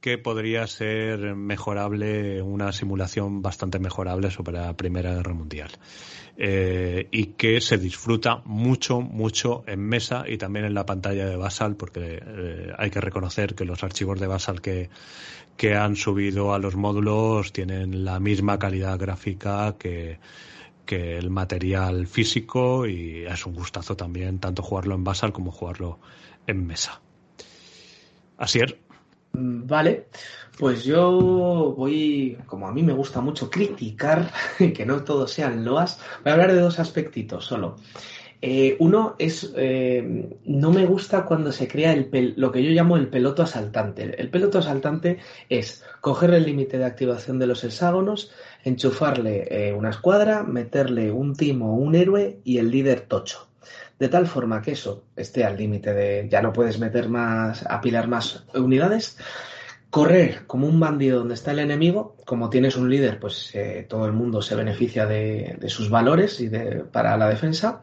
que 0.01 0.19
podría 0.19 0.67
ser 0.67 1.35
mejorable, 1.35 2.41
una 2.43 2.73
simulación 2.73 3.43
bastante 3.43 3.79
mejorable 3.79 4.31
sobre 4.31 4.53
la 4.53 4.77
Primera 4.77 5.15
Guerra 5.15 5.35
Mundial. 5.35 5.71
Eh, 6.41 7.09
y 7.11 7.27
que 7.33 7.61
se 7.61 7.79
disfruta 7.79 8.43
mucho, 8.45 9.01
mucho 9.01 9.65
en 9.67 9.81
mesa 9.81 10.25
y 10.29 10.39
también 10.39 10.67
en 10.67 10.75
la 10.75 10.87
pantalla 10.87 11.27
de 11.27 11.37
Basal, 11.37 11.75
porque 11.75 12.23
eh, 12.25 12.73
hay 12.79 12.91
que 12.91 13.01
reconocer 13.01 13.57
que 13.57 13.65
los 13.65 13.83
archivos 13.83 14.21
de 14.21 14.29
Basal 14.29 14.61
que, 14.61 14.89
que 15.57 15.75
han 15.75 15.97
subido 15.97 16.55
a 16.55 16.61
los 16.61 16.77
módulos 16.77 17.53
tienen 17.53 18.05
la 18.05 18.21
misma 18.21 18.57
calidad 18.61 18.97
gráfica 19.01 19.75
que, 19.79 20.21
que 20.87 21.19
el 21.19 21.29
material 21.29 22.07
físico 22.07 22.87
y 22.87 23.25
es 23.27 23.45
un 23.45 23.55
gustazo 23.55 23.97
también 23.97 24.39
tanto 24.39 24.63
jugarlo 24.63 24.95
en 24.95 25.03
Basal 25.03 25.33
como 25.33 25.51
jugarlo 25.51 25.99
en 26.47 26.65
mesa. 26.65 27.01
Asier. 28.39 28.88
Mm, 29.39 29.67
Vale, 29.67 30.09
pues 30.59 30.85
yo 30.85 31.75
voy, 31.77 32.37
como 32.47 32.67
a 32.67 32.73
mí 32.73 32.83
me 32.83 32.93
gusta 32.93 33.21
mucho 33.21 33.51
criticar, 33.51 34.33
que 34.77 34.85
no 34.87 35.05
todos 35.05 35.33
sean 35.33 35.65
loas, 35.65 36.01
voy 36.25 36.31
a 36.31 36.35
hablar 36.35 36.53
de 36.53 36.61
dos 36.61 36.79
aspectitos 36.79 37.45
solo. 37.45 37.77
Eh, 38.41 38.77
uno 38.79 39.17
es, 39.19 39.53
eh, 39.57 40.39
no 40.45 40.71
me 40.71 40.87
gusta 40.87 41.25
cuando 41.25 41.51
se 41.53 41.67
crea 41.67 41.93
el 41.93 42.35
lo 42.37 42.53
que 42.53 42.63
yo 42.63 42.71
llamo 42.71 42.97
el 42.97 43.09
peloto 43.09 43.43
asaltante. 43.43 44.03
El 44.21 44.31
peloto 44.31 44.59
asaltante 44.59 45.19
es 45.49 45.85
coger 46.01 46.33
el 46.35 46.45
límite 46.45 46.79
de 46.79 46.85
activación 46.85 47.39
de 47.41 47.49
los 47.49 47.65
hexágonos, 47.65 48.31
enchufarle 48.65 49.49
eh, 49.51 49.73
una 49.75 49.91
escuadra, 49.91 50.45
meterle 50.45 51.11
un 51.11 51.35
timo 51.35 51.75
o 51.75 51.79
un 51.79 51.95
héroe 51.97 52.41
y 52.45 52.59
el 52.59 52.71
líder 52.71 53.03
tocho. 53.03 53.48
De 53.99 54.09
tal 54.09 54.27
forma 54.27 54.63
que 54.63 54.73
eso 54.73 55.05
esté 55.17 55.45
al 55.45 55.57
límite 55.57 55.93
de 55.93 56.29
ya 56.31 56.41
no 56.41 56.53
puedes 56.53 56.79
meter 56.79 57.09
más, 57.09 57.65
apilar 57.69 58.07
más 58.07 58.45
unidades. 58.55 59.19
Correr 59.91 60.47
como 60.47 60.67
un 60.67 60.79
bandido 60.79 61.21
donde 61.21 61.35
está 61.35 61.51
el 61.51 61.59
enemigo, 61.61 62.17
como 62.27 62.51
tienes 62.51 62.77
un 62.77 62.91
líder, 62.91 63.19
pues 63.19 63.55
eh, 63.55 63.87
todo 63.89 64.05
el 64.07 64.13
mundo 64.13 64.43
se 64.43 64.55
beneficia 64.55 65.07
de, 65.07 65.59
sus 65.69 65.89
valores 65.89 66.41
y 66.41 66.49
de, 66.49 66.85
para 66.85 67.17
la 67.17 67.29
defensa. 67.29 67.83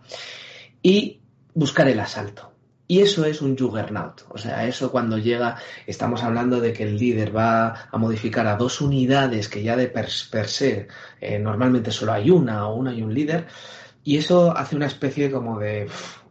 Y 0.81 1.19
buscar 1.53 1.87
el 1.87 1.99
asalto. 1.99 2.51
Y 2.87 2.99
eso 2.99 3.25
es 3.25 3.41
un 3.41 3.57
juggernaut. 3.57 4.21
O 4.29 4.37
sea, 4.37 4.67
eso 4.67 4.91
cuando 4.91 5.17
llega, 5.17 5.57
estamos 5.87 6.23
hablando 6.23 6.61
de 6.61 6.71
que 6.71 6.83
el 6.83 6.97
líder 6.97 7.35
va 7.35 7.87
a 7.91 7.97
modificar 7.97 8.45
a 8.45 8.55
dos 8.55 8.79
unidades 8.79 9.49
que 9.49 9.63
ya 9.63 9.75
de 9.75 9.87
per, 9.87 10.07
per 10.29 10.47
se 10.47 10.87
eh, 11.19 11.39
normalmente 11.39 11.91
solo 11.91 12.13
hay 12.13 12.29
una 12.29 12.67
o 12.67 12.75
una 12.75 12.93
y 12.93 13.01
un 13.01 13.13
líder. 13.13 13.47
Y 14.05 14.17
eso 14.17 14.55
hace 14.55 14.77
una 14.77 14.85
especie 14.85 15.29
como 15.29 15.59
de... 15.59 15.87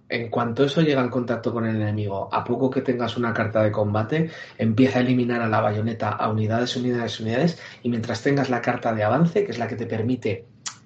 En 0.09 0.31
cuanto 0.31 0.65
eso 0.65 0.81
llega 0.81 1.01
en 1.01 1.09
contacto 1.09 1.53
con 1.53 1.67
el 1.67 1.77
enemigo, 1.77 2.29
a 2.31 2.45
poco 2.45 2.71
que 2.71 2.83
tengas 2.83 3.17
una 3.17 3.33
carta 3.33 3.63
de 3.63 3.73
combate, 3.73 4.31
empieza 4.59 4.99
a 4.99 5.03
eliminar 5.03 5.41
a 5.41 5.49
la 5.49 5.61
bayoneta 5.61 6.11
a 6.11 6.31
unidades, 6.31 6.77
unidades, 6.77 7.19
unidades, 7.21 7.59
y 7.83 7.89
mientras 7.89 8.23
tengas 8.23 8.49
la 8.49 8.61
carta 8.61 8.95
de 8.95 9.03
avance, 9.03 9.45
que 9.45 9.51
es 9.51 9.59
la 9.59 9.67
que 9.67 9.77
te 9.77 9.87
permite 9.87 10.45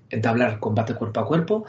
entablar 0.08 0.60
combate 0.60 0.94
cuerpo 0.94 1.20
a 1.20 1.26
cuerpo, 1.26 1.66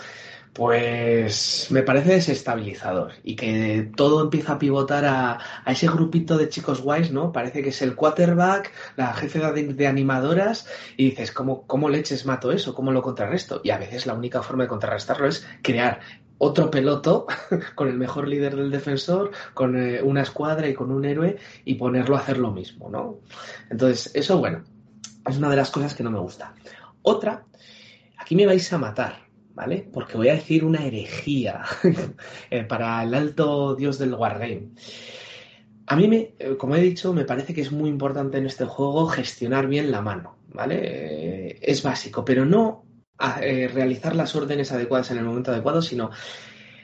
pues 0.60 1.68
me 1.70 1.84
parece 1.84 2.16
desestabilizador 2.16 3.14
y 3.24 3.38
que 3.38 3.90
todo 3.96 4.22
empieza 4.22 4.52
a 4.52 4.60
pivotar 4.60 5.06
a, 5.06 5.40
ese 5.66 5.88
grupito 5.88 6.38
de 6.38 6.50
chicos 6.50 6.82
guays, 6.82 7.14
¿no? 7.14 7.32
Parece 7.32 7.64
que 7.64 7.70
es 7.70 7.82
el 7.82 7.96
quarterback, 7.96 8.74
la 8.98 9.14
jefe 9.14 9.40
de, 9.40 9.74
de 9.74 9.88
animadoras 9.88 10.68
y 10.98 11.12
dices, 11.12 11.32
¿cómo, 11.32 11.66
¿cómo 11.66 11.88
leches 11.88 12.26
mato 12.26 12.52
eso? 12.52 12.76
¿Cómo 12.76 12.92
lo 12.92 13.02
contrarresto? 13.02 13.62
Y 13.64 13.70
a 13.70 13.78
veces 13.78 14.06
la 14.06 14.14
única 14.14 14.44
forma 14.44 14.64
de 14.64 14.68
contrarrestarlo 14.68 15.28
es 15.28 15.48
crear 15.62 16.02
otro 16.40 16.70
peloto 16.70 17.26
con 17.76 17.88
el 17.88 17.98
mejor 17.98 18.28
líder 18.28 18.58
del 18.58 18.70
defensor, 18.70 19.32
con 19.54 19.82
eh, 19.82 20.02
una 20.04 20.24
escuadra 20.24 20.68
y 20.68 20.74
con 20.74 20.92
un 20.92 21.06
héroe 21.06 21.38
y 21.64 21.76
ponerlo 21.76 22.18
a 22.18 22.20
hacer 22.20 22.38
lo 22.38 22.52
mismo, 22.52 22.90
¿no? 22.90 23.22
Entonces, 23.70 24.12
eso, 24.14 24.40
bueno, 24.40 24.66
es 25.26 25.38
una 25.38 25.50
de 25.50 25.56
las 25.56 25.72
cosas 25.72 25.94
que 25.94 26.04
no 26.04 26.12
me 26.12 26.20
gusta. 26.20 26.54
Otra, 27.02 27.46
aquí 28.18 28.36
me 28.36 28.46
vais 28.46 28.74
a 28.74 28.78
matar, 28.78 29.29
¿vale? 29.60 29.86
Porque 29.92 30.16
voy 30.16 30.30
a 30.30 30.36
decir 30.36 30.64
una 30.64 30.86
herejía 30.86 31.66
eh, 32.50 32.64
para 32.64 33.04
el 33.04 33.14
alto 33.14 33.76
dios 33.76 34.00
del 34.00 34.14
wargame. 34.14 34.70
A 35.86 35.98
mí, 35.98 36.08
me, 36.08 36.34
eh, 36.40 36.56
como 36.58 36.78
he 36.78 36.82
dicho, 36.82 37.14
me 37.14 37.26
parece 37.26 37.54
que 37.54 37.60
es 37.60 37.72
muy 37.72 37.90
importante 37.90 38.38
en 38.38 38.46
este 38.46 38.64
juego 38.64 39.08
gestionar 39.08 39.68
bien 39.68 39.92
la 39.92 40.00
mano, 40.00 40.38
¿vale? 40.54 40.80
Eh, 40.82 41.60
es 41.62 41.84
básico, 41.84 42.24
pero 42.24 42.46
no 42.46 42.86
a, 43.18 43.42
eh, 43.42 43.68
realizar 43.68 44.16
las 44.16 44.34
órdenes 44.34 44.72
adecuadas 44.72 45.12
en 45.12 45.18
el 45.18 45.26
momento 45.26 45.52
adecuado, 45.52 45.82
sino 45.82 46.12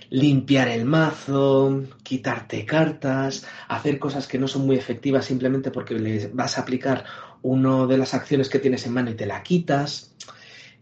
limpiar 0.09 0.67
el 0.67 0.83
mazo, 0.83 1.83
quitarte 2.03 2.65
cartas, 2.65 3.47
hacer 3.69 3.99
cosas 3.99 4.27
que 4.27 4.38
no 4.38 4.49
son 4.49 4.65
muy 4.65 4.75
efectivas 4.75 5.24
simplemente 5.24 5.72
porque 5.72 5.97
le 5.97 6.27
vas 6.33 6.58
a 6.58 6.61
aplicar 6.61 7.06
una 7.41 7.85
de 7.85 7.97
las 7.97 8.13
acciones 8.13 8.49
que 8.49 8.59
tienes 8.59 8.85
en 8.85 8.93
mano 8.93 9.11
y 9.11 9.15
te 9.15 9.25
la 9.25 9.43
quitas. 9.43 10.14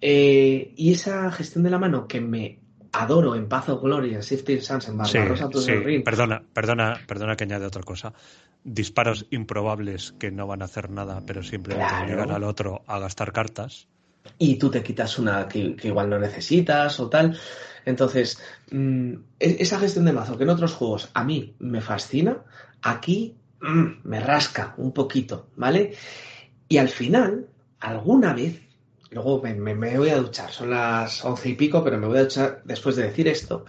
Eh, 0.06 0.74
y 0.76 0.92
esa 0.92 1.32
gestión 1.32 1.64
de 1.64 1.70
la 1.70 1.80
mano 1.80 2.08
que 2.10 2.20
me 2.20 2.60
adoro 2.92 3.36
en 3.36 3.48
Paz 3.48 3.70
of 3.70 3.82
Glory, 3.82 4.14
en 4.14 4.20
Shifting 4.22 4.62
Suns, 4.62 4.90
en 4.90 4.98
Barbarossa, 4.98 5.50
sí, 5.54 5.60
sí. 5.86 6.00
Perdona, 6.04 6.44
perdona, 6.54 7.00
perdona 7.08 7.36
que 7.38 7.46
añade 7.46 7.66
otra 7.66 7.84
cosa. 7.84 8.14
Disparos 8.66 9.28
improbables 9.32 10.12
que 10.20 10.30
no 10.32 10.46
van 10.46 10.62
a 10.62 10.66
hacer 10.66 10.90
nada, 10.90 11.22
pero 11.26 11.42
simplemente 11.42 11.96
Claro. 11.96 12.08
llegan 12.08 12.32
al 12.32 12.44
otro 12.44 12.84
a 12.86 13.00
gastar 13.00 13.32
cartas. 13.32 13.88
y 14.40 14.56
tú 14.58 14.70
te 14.72 14.82
quitas 14.84 15.20
una 15.20 15.48
que, 15.48 15.76
que 15.76 15.88
igual 15.90 16.10
no 16.10 16.18
necesitas 16.20 17.00
o 17.00 17.10
tal. 17.10 17.38
Entonces, 17.86 18.40
mm, 18.72 19.14
e- 19.40 19.58
esa 19.60 19.80
gestión 19.80 20.06
de 20.06 20.14
mazo 20.14 20.38
que 20.38 20.44
en 20.44 20.50
otros 20.50 20.74
juegos 20.74 21.10
a 21.14 21.24
mí 21.24 21.56
me 21.60 21.82
fascina, 21.82 22.38
aquí 22.82 23.36
mm, 23.62 23.86
me 24.08 24.20
rasca 24.22 24.76
un 24.78 24.92
poquito, 24.94 25.48
¿vale? 25.58 25.94
Y 26.70 26.78
al 26.78 26.90
final, 26.90 27.48
alguna 27.80 28.34
vez, 28.34 28.62
luego 29.14 29.42
me, 29.42 29.54
me- 29.54 29.76
me 29.76 29.98
voy 29.98 30.10
a 30.10 30.18
duchar, 30.18 30.52
son 30.52 30.70
las 30.72 31.24
once 31.24 31.50
y 31.50 31.54
pico, 31.56 31.84
pero 31.84 31.98
me 31.98 32.08
voy 32.08 32.18
a 32.18 32.24
duchar 32.24 32.62
después 32.66 32.96
de 32.96 33.04
decir 33.04 33.28
esto. 33.28 33.66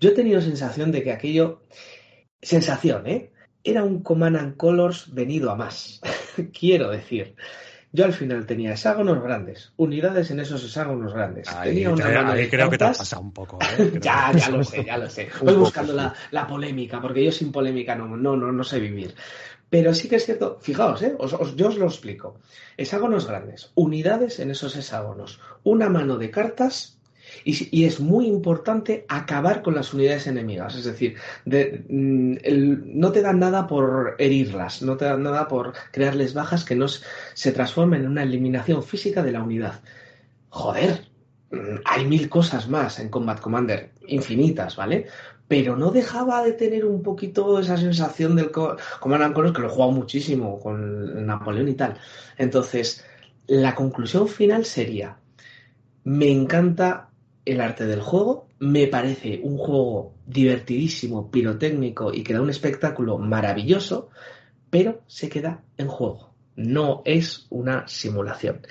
Yo 0.00 0.10
he 0.10 0.12
tenido 0.14 0.40
sensación 0.40 0.92
de 0.92 1.02
que 1.02 1.12
aquello, 1.12 1.62
sensación, 2.42 3.06
¿eh? 3.06 3.30
Era 3.64 3.82
un 3.84 4.02
Command 4.02 4.36
and 4.36 4.56
Colors 4.56 5.12
venido 5.12 5.50
a 5.50 5.56
más. 5.56 6.00
Quiero 6.58 6.90
decir, 6.90 7.34
yo 7.92 8.04
al 8.04 8.12
final 8.12 8.46
tenía 8.46 8.72
hexágonos 8.72 9.22
grandes, 9.22 9.72
unidades 9.76 10.30
en 10.30 10.40
esos 10.40 10.64
hexágonos 10.64 11.12
grandes. 11.12 11.48
Ahí, 11.48 11.70
tenía 11.70 11.90
una 11.90 12.08
mano 12.10 12.32
ahí 12.32 12.48
creo 12.48 12.70
que 12.70 12.78
te 12.78 12.84
ha 12.84 12.88
cartas. 12.88 12.98
pasado 12.98 13.22
un 13.22 13.32
poco. 13.32 13.58
¿eh? 13.78 13.98
Ya, 14.00 14.32
ya 14.32 14.48
lo 14.50 14.62
sé, 14.62 14.84
ya 14.84 14.96
lo 14.96 15.10
sé. 15.10 15.28
Voy 15.42 15.54
buscando 15.54 15.92
la, 15.92 16.14
la 16.30 16.46
polémica, 16.46 17.00
porque 17.00 17.24
yo 17.24 17.32
sin 17.32 17.50
polémica 17.50 17.94
no, 17.96 18.06
no, 18.16 18.36
no, 18.36 18.52
no 18.52 18.64
sé 18.64 18.78
vivir. 18.78 19.14
Pero 19.70 19.92
sí 19.94 20.08
que 20.08 20.16
es 20.16 20.24
cierto, 20.24 20.58
fijaos, 20.60 21.02
¿eh? 21.02 21.14
Os- 21.18 21.54
yo 21.56 21.68
os 21.68 21.76
lo 21.76 21.86
explico. 21.86 22.36
Hexágonos 22.76 23.26
grandes, 23.26 23.70
unidades 23.74 24.38
en 24.40 24.50
esos 24.50 24.76
hexágonos, 24.76 25.40
una 25.62 25.88
mano 25.90 26.16
de 26.16 26.30
cartas 26.30 26.98
y, 27.44 27.84
es 27.84 28.00
muy 28.00 28.26
importante 28.26 29.04
acabar 29.08 29.60
con 29.62 29.74
las 29.74 29.92
unidades 29.92 30.26
enemigas. 30.26 30.74
Es 30.76 30.84
decir, 30.84 31.16
de- 31.44 31.84
mm, 31.86 32.98
no 32.98 33.12
te 33.12 33.20
dan 33.20 33.38
nada 33.38 33.66
por 33.66 34.16
herirlas, 34.18 34.80
no 34.80 34.96
te 34.96 35.04
dan 35.04 35.22
nada 35.22 35.46
por 35.48 35.74
crearles 35.92 36.32
bajas 36.32 36.64
que 36.64 36.74
no 36.74 36.86
se 36.88 37.52
transformen 37.52 38.02
en 38.04 38.08
una 38.08 38.22
eliminación 38.22 38.82
física 38.82 39.22
de 39.22 39.32
la 39.32 39.42
unidad. 39.42 39.82
Joder, 40.48 41.04
mm, 41.50 41.80
hay 41.84 42.06
mil 42.06 42.30
cosas 42.30 42.68
más 42.68 42.98
en 42.98 43.10
Combat 43.10 43.40
Commander, 43.40 43.90
infinitas, 44.06 44.76
¿vale? 44.76 45.06
Pero 45.48 45.76
no 45.76 45.90
dejaba 45.90 46.42
de 46.44 46.52
tener 46.52 46.84
un 46.84 47.02
poquito 47.02 47.58
esa 47.58 47.76
sensación 47.78 48.36
del 48.36 48.50
co- 48.50 48.76
Command 49.00 49.22
and 49.24 49.34
Colors, 49.34 49.54
que 49.54 49.62
lo 49.62 49.68
he 49.68 49.70
jugado 49.70 49.92
muchísimo 49.92 50.60
con 50.60 51.26
Napoleón 51.26 51.68
y 51.68 51.74
tal. 51.74 51.98
Entonces, 52.36 53.04
la 53.46 53.74
conclusión 53.74 54.28
final 54.28 54.64
sería, 54.66 55.18
me 56.04 56.30
encanta 56.30 57.10
el 57.44 57.60
arte 57.60 57.86
del 57.86 58.00
juego, 58.02 58.48
me 58.58 58.86
parece 58.88 59.40
un 59.42 59.58
juego 59.58 60.14
divertidísimo, 60.26 61.30
pirotécnico 61.30 62.12
y 62.12 62.22
que 62.24 62.34
da 62.34 62.42
un 62.42 62.50
espectáculo 62.50 63.18
maravilloso, 63.18 64.10
pero 64.70 65.02
se 65.08 65.28
queda 65.28 65.64
en 65.78 65.88
juego. 65.88 66.27
No 66.58 67.02
es 67.04 67.46
una 67.50 67.86
simulación. 67.86 68.62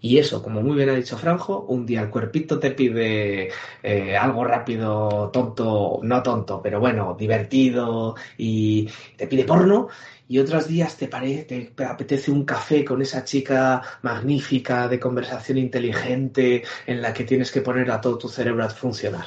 Y 0.00 0.18
eso, 0.18 0.42
como 0.42 0.62
muy 0.62 0.76
bien 0.76 0.88
ha 0.88 0.94
dicho 0.94 1.16
Franjo, 1.16 1.60
un 1.68 1.86
día 1.86 2.02
el 2.02 2.10
cuerpito 2.10 2.58
te 2.58 2.72
pide 2.72 3.50
eh, 3.84 4.16
algo 4.16 4.42
rápido, 4.44 5.30
tonto, 5.32 6.00
no 6.02 6.22
tonto, 6.24 6.60
pero 6.60 6.80
bueno, 6.80 7.14
divertido 7.16 8.16
y 8.36 8.88
te 9.16 9.28
pide 9.28 9.44
porno. 9.44 9.86
Y 10.28 10.40
otros 10.40 10.66
días 10.66 10.96
te, 10.96 11.06
pare- 11.06 11.44
te 11.44 11.72
apetece 11.84 12.32
un 12.32 12.44
café 12.44 12.84
con 12.84 13.00
esa 13.00 13.22
chica 13.24 13.80
magnífica 14.02 14.88
de 14.88 14.98
conversación 14.98 15.58
inteligente 15.58 16.64
en 16.84 17.00
la 17.00 17.12
que 17.14 17.22
tienes 17.22 17.52
que 17.52 17.60
poner 17.60 17.88
a 17.92 18.00
todo 18.00 18.18
tu 18.18 18.28
cerebro 18.28 18.64
a 18.64 18.70
funcionar. 18.70 19.26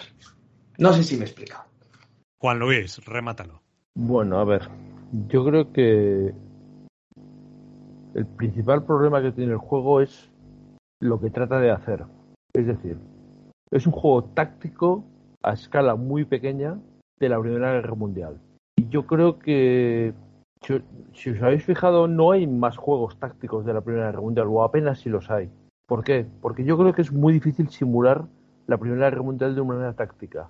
No 0.77 0.91
sé 0.91 1.03
si 1.03 1.15
me 1.15 1.21
he 1.23 1.27
explicado. 1.27 1.63
Juan 2.37 2.59
Luis, 2.59 2.97
remátalo. 3.05 3.61
Bueno, 3.95 4.39
a 4.39 4.43
ver, 4.43 4.67
yo 5.29 5.45
creo 5.45 5.71
que 5.71 6.33
el 8.19 8.25
principal 8.25 8.83
problema 8.83 9.21
que 9.21 9.31
tiene 9.31 9.53
el 9.53 9.57
juego 9.57 10.01
es 10.01 10.29
lo 10.99 11.21
que 11.21 11.29
trata 11.29 11.57
de 11.61 11.71
hacer. 11.71 12.03
Es 12.53 12.67
decir, 12.67 12.97
es 13.71 13.87
un 13.87 13.93
juego 13.93 14.25
táctico 14.25 15.05
a 15.41 15.53
escala 15.53 15.95
muy 15.95 16.25
pequeña 16.25 16.77
de 17.17 17.29
la 17.29 17.39
Primera 17.39 17.71
Guerra 17.71 17.95
Mundial. 17.95 18.37
Y 18.75 18.89
yo 18.89 19.07
creo 19.07 19.39
que, 19.39 20.13
si, 21.13 21.29
os 21.29 21.41
habéis 21.41 21.63
fijado, 21.63 22.09
no 22.09 22.31
hay 22.31 22.45
más 22.45 22.75
juegos 22.75 23.17
tácticos 23.17 23.65
de 23.65 23.73
la 23.73 23.79
Primera 23.79 24.07
Guerra 24.07 24.21
Mundial, 24.21 24.47
o 24.49 24.63
apenas 24.63 24.99
si 24.99 25.09
los 25.09 25.31
hay. 25.31 25.49
¿Por 25.87 26.03
qué? 26.03 26.25
Porque 26.41 26.65
yo 26.65 26.77
creo 26.77 26.93
que 26.93 27.03
es 27.03 27.13
muy 27.13 27.31
difícil 27.31 27.69
simular 27.69 28.25
la 28.67 28.77
Primera 28.77 29.09
Guerra 29.09 29.23
Mundial 29.23 29.55
de 29.55 29.61
una 29.61 29.75
manera 29.75 29.93
táctica. 29.93 30.49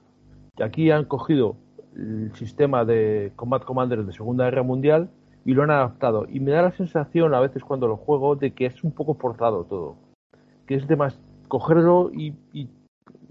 Aquí 0.60 0.90
han 0.90 1.06
cogido 1.06 1.56
el 1.96 2.32
sistema 2.34 2.84
de 2.84 3.32
Combat 3.36 3.64
Commander 3.64 4.04
de 4.04 4.12
Segunda 4.12 4.46
Guerra 4.46 4.64
Mundial 4.64 5.12
y 5.46 5.54
lo 5.54 5.64
han 5.64 5.72
adaptado. 5.72 6.26
Y 6.30 6.40
me 6.40 6.52
da 6.52 6.62
la 6.62 6.72
sensación 6.72 7.34
a 7.34 7.40
veces 7.40 7.64
cuando 7.64 7.88
lo 7.88 7.98
juego 7.98 8.36
de 8.36 8.52
que 8.52 8.66
es 8.66 8.84
un 8.84 8.92
poco 8.92 9.16
forzado 9.16 9.64
todo. 9.66 9.96
Que 10.66 10.76
es 10.76 10.88
de 10.88 10.96
más 10.96 11.20
cogerlo 11.48 12.12
y, 12.14 12.34
y 12.54 12.70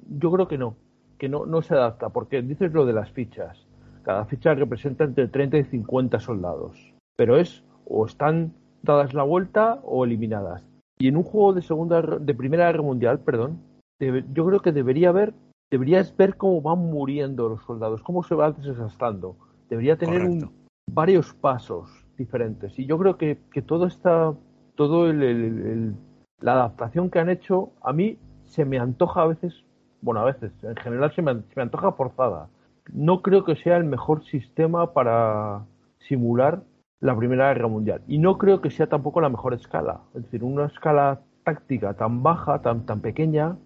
yo 0.08 0.32
creo 0.32 0.48
que 0.48 0.58
no, 0.58 0.76
que 1.18 1.28
no, 1.28 1.46
no 1.46 1.62
se 1.62 1.74
adapta. 1.74 2.08
Porque 2.08 2.42
dices 2.42 2.72
lo 2.72 2.86
de 2.86 2.92
las 2.92 3.10
fichas. 3.12 3.66
Cada 4.02 4.24
ficha 4.24 4.54
representa 4.54 5.04
entre 5.04 5.28
30 5.28 5.58
y 5.58 5.64
50 5.64 6.18
soldados. 6.18 6.94
Pero 7.16 7.36
es 7.36 7.62
o 7.86 8.06
están 8.06 8.52
dadas 8.82 9.14
la 9.14 9.22
vuelta 9.22 9.80
o 9.84 10.04
eliminadas. 10.04 10.64
Y 10.98 11.08
en 11.08 11.16
un 11.16 11.22
juego 11.22 11.52
de 11.52 11.62
segunda 11.62 12.02
de 12.02 12.34
Primera 12.34 12.66
Guerra 12.66 12.82
Mundial, 12.82 13.20
perdón, 13.20 13.60
yo 14.00 14.46
creo 14.46 14.60
que 14.60 14.72
debería 14.72 15.10
haber 15.10 15.34
deberías 15.70 16.16
ver 16.16 16.36
cómo 16.36 16.60
van 16.60 16.78
muriendo 16.78 17.48
los 17.48 17.62
soldados, 17.64 18.02
cómo 18.02 18.22
se 18.22 18.34
van 18.34 18.54
desgastando. 18.60 19.36
Debería 19.68 19.96
tener 19.96 20.22
un-. 20.22 20.50
Varios 20.92 21.32
pasos 21.34 21.88
diferentes. 22.16 22.78
Y 22.78 22.86
yo 22.86 22.98
creo 22.98 23.16
que, 23.16 23.38
que 23.52 23.62
todo 23.62 23.86
esta, 23.86 24.34
todo 24.74 25.08
el, 25.10 25.22
el- 25.22 25.94
la 26.40 26.52
adaptación 26.52 27.10
que 27.10 27.18
han 27.18 27.30
hecho, 27.30 27.70
a 27.82 27.92
mí 27.92 28.16
se 28.44 28.64
me 28.64 28.78
antoja 28.78 29.22
a 29.22 29.26
veces, 29.26 29.64
bueno, 30.02 30.20
a 30.20 30.24
veces, 30.24 30.52
en 30.62 30.76
general 30.76 31.12
se 31.14 31.22
me, 31.22 31.34
se 31.34 31.52
me 31.56 31.62
antoja 31.62 31.92
forzada. 31.92 32.48
No 32.92 33.22
creo 33.22 33.44
que 33.44 33.56
sea 33.56 33.76
el 33.76 33.84
mejor 33.84 34.24
sistema 34.24 34.92
para 34.92 35.64
simular 36.08 36.62
la 37.00 37.16
Primera 37.16 37.48
Guerra 37.52 37.68
Mundial. 37.68 38.02
Y 38.08 38.18
no 38.18 38.38
creo 38.38 38.60
que 38.60 38.70
sea 38.70 38.86
tampoco 38.88 39.20
la 39.20 39.28
mejor 39.28 39.52
escala. 39.54 40.00
Es 40.14 40.22
decir, 40.24 40.42
una 40.44 40.66
escala 40.66 41.20
táctica 41.44 41.94
tan 41.94 42.22
baja, 42.22 42.60
tan, 42.62 42.86
tan 42.86 43.00
pequeña, 43.00 43.56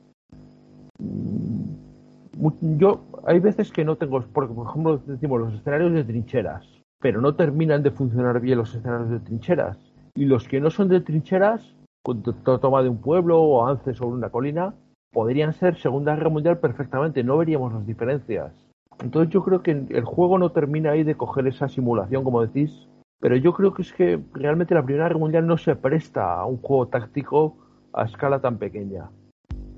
mu- 0.98 2.52
yo 2.78 3.04
hay 3.26 3.38
veces 3.40 3.70
que 3.70 3.84
no 3.84 3.96
tengo, 3.96 4.22
porque 4.32 4.54
por 4.54 4.68
ejemplo 4.68 4.98
decimos 5.06 5.40
los 5.40 5.54
escenarios 5.54 5.92
de 5.92 6.04
trincheras, 6.04 6.64
pero 7.02 7.20
no 7.20 7.34
terminan 7.34 7.82
de 7.82 7.90
funcionar 7.90 8.40
bien 8.40 8.58
los 8.58 8.74
escenarios 8.74 9.10
de 9.10 9.20
trincheras. 9.20 9.76
Y 10.14 10.24
los 10.24 10.46
que 10.46 10.60
no 10.60 10.70
son 10.70 10.88
de 10.88 11.00
trincheras, 11.00 11.74
con 12.04 12.22
to- 12.22 12.32
to- 12.32 12.60
toma 12.60 12.82
de 12.82 12.88
un 12.88 12.98
pueblo 12.98 13.42
o 13.42 13.62
avance 13.62 13.92
sobre 13.94 14.16
una 14.16 14.30
colina, 14.30 14.74
podrían 15.12 15.52
ser 15.52 15.76
Segunda 15.76 16.14
Guerra 16.14 16.30
Mundial 16.30 16.58
perfectamente, 16.58 17.22
no 17.24 17.36
veríamos 17.36 17.72
las 17.72 17.86
diferencias. 17.86 18.52
Entonces 19.02 19.32
yo 19.32 19.42
creo 19.42 19.62
que 19.62 19.72
el 19.72 20.04
juego 20.04 20.38
no 20.38 20.52
termina 20.52 20.92
ahí 20.92 21.02
de 21.02 21.16
coger 21.16 21.46
esa 21.48 21.68
simulación, 21.68 22.24
como 22.24 22.40
decís, 22.40 22.88
pero 23.20 23.36
yo 23.36 23.52
creo 23.52 23.74
que 23.74 23.82
es 23.82 23.92
que 23.92 24.20
realmente 24.32 24.74
la 24.74 24.82
Primera 24.84 25.06
Guerra 25.08 25.18
Mundial 25.18 25.46
no 25.46 25.58
se 25.58 25.74
presta 25.76 26.34
a 26.34 26.46
un 26.46 26.58
juego 26.58 26.86
táctico 26.88 27.56
a 27.92 28.04
escala 28.04 28.40
tan 28.40 28.58
pequeña. 28.58 29.10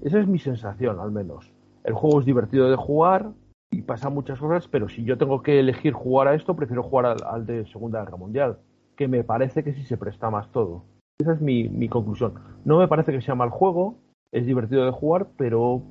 Esa 0.03 0.21
es 0.21 0.27
mi 0.27 0.39
sensación, 0.39 1.01
al 1.01 1.11
menos. 1.11 1.51
El 1.85 1.95
juego 1.95 2.21
es 2.21 2.27
divertido 2.27 2.71
de 2.71 2.77
jugar 2.77 3.31
y 3.75 3.83
pasan 3.83 4.15
muchas 4.15 4.39
cosas, 4.39 4.69
pero 4.69 4.89
si 4.89 5.05
yo 5.05 5.19
tengo 5.19 5.43
que 5.43 5.59
elegir 5.59 5.93
jugar 5.93 6.29
a 6.29 6.35
esto, 6.35 6.55
prefiero 6.55 6.83
jugar 6.83 7.17
al, 7.25 7.45
de 7.47 7.67
Segunda 7.67 8.05
Guerra 8.05 8.17
Mundial, 8.17 8.59
que 8.97 9.09
me 9.09 9.25
parece 9.25 9.65
que 9.65 9.75
sí 9.75 9.83
se 9.85 9.97
presta 9.97 10.31
más 10.31 10.51
todo. 10.53 10.85
Esa 11.19 11.33
es 11.33 11.41
mi, 11.41 11.69
mi 11.69 11.89
conclusión. 11.89 12.35
No 12.65 12.79
me 12.79 12.89
parece 12.89 13.13
que 13.13 13.21
sea 13.21 13.35
mal 13.35 13.51
juego, 13.51 13.97
es 14.33 14.47
divertido 14.47 14.85
de 14.85 14.93
jugar, 14.93 15.27
pero 15.37 15.83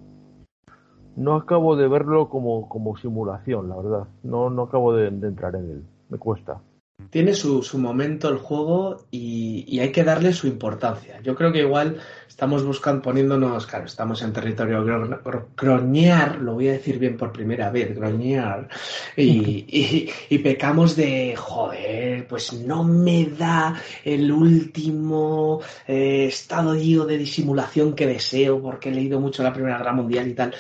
no 1.15 1.35
acabo 1.35 1.75
de 1.75 1.87
verlo 1.87 2.29
como, 2.29 2.69
como 2.69 2.95
simulación, 2.97 3.69
la 3.69 3.75
verdad. 3.75 4.07
No, 4.23 4.49
no 4.49 4.63
acabo 4.63 4.93
de 4.93 5.07
entrar 5.07 5.55
en 5.55 5.69
él. 5.69 5.83
Me 6.09 6.17
cuesta. 6.17 6.61
Tiene 7.09 7.33
su, 7.33 7.61
su 7.63 7.77
momento 7.77 8.29
el 8.29 8.37
juego 8.37 9.05
y, 9.11 9.65
y 9.67 9.79
hay 9.79 9.91
que 9.91 10.03
darle 10.03 10.33
su 10.33 10.47
importancia. 10.47 11.19
Yo 11.21 11.35
creo 11.35 11.51
que 11.51 11.59
igual 11.59 11.97
estamos 12.27 12.63
buscando, 12.65 13.01
poniéndonos, 13.03 13.67
claro, 13.67 13.85
estamos 13.85 14.21
en 14.23 14.33
territorio 14.33 14.83
gro- 14.83 15.21
gro- 15.23 15.45
groñar, 15.55 16.37
lo 16.39 16.53
voy 16.55 16.69
a 16.69 16.73
decir 16.73 16.97
bien 16.99 17.15
por 17.17 17.31
primera 17.31 17.69
vez, 17.69 17.95
groñar, 17.95 18.67
y, 19.15 19.65
y- 19.67 20.09
y 20.29 20.37
pecamos 20.39 20.95
de, 20.95 21.35
joder, 21.35 22.27
pues 22.27 22.53
no 22.53 22.83
me 22.83 23.25
da 23.25 23.75
el 24.03 24.31
último 24.31 25.61
eh, 25.87 26.25
estadio 26.27 27.05
de 27.05 27.17
disimulación 27.17 27.93
que 27.93 28.07
deseo 28.07 28.61
porque 28.61 28.89
he 28.89 28.93
leído 28.93 29.19
mucho 29.19 29.43
la 29.43 29.53
Primera 29.53 29.77
Guerra 29.77 29.93
Mundial 29.93 30.27
y 30.27 30.33
tal. 30.33 30.53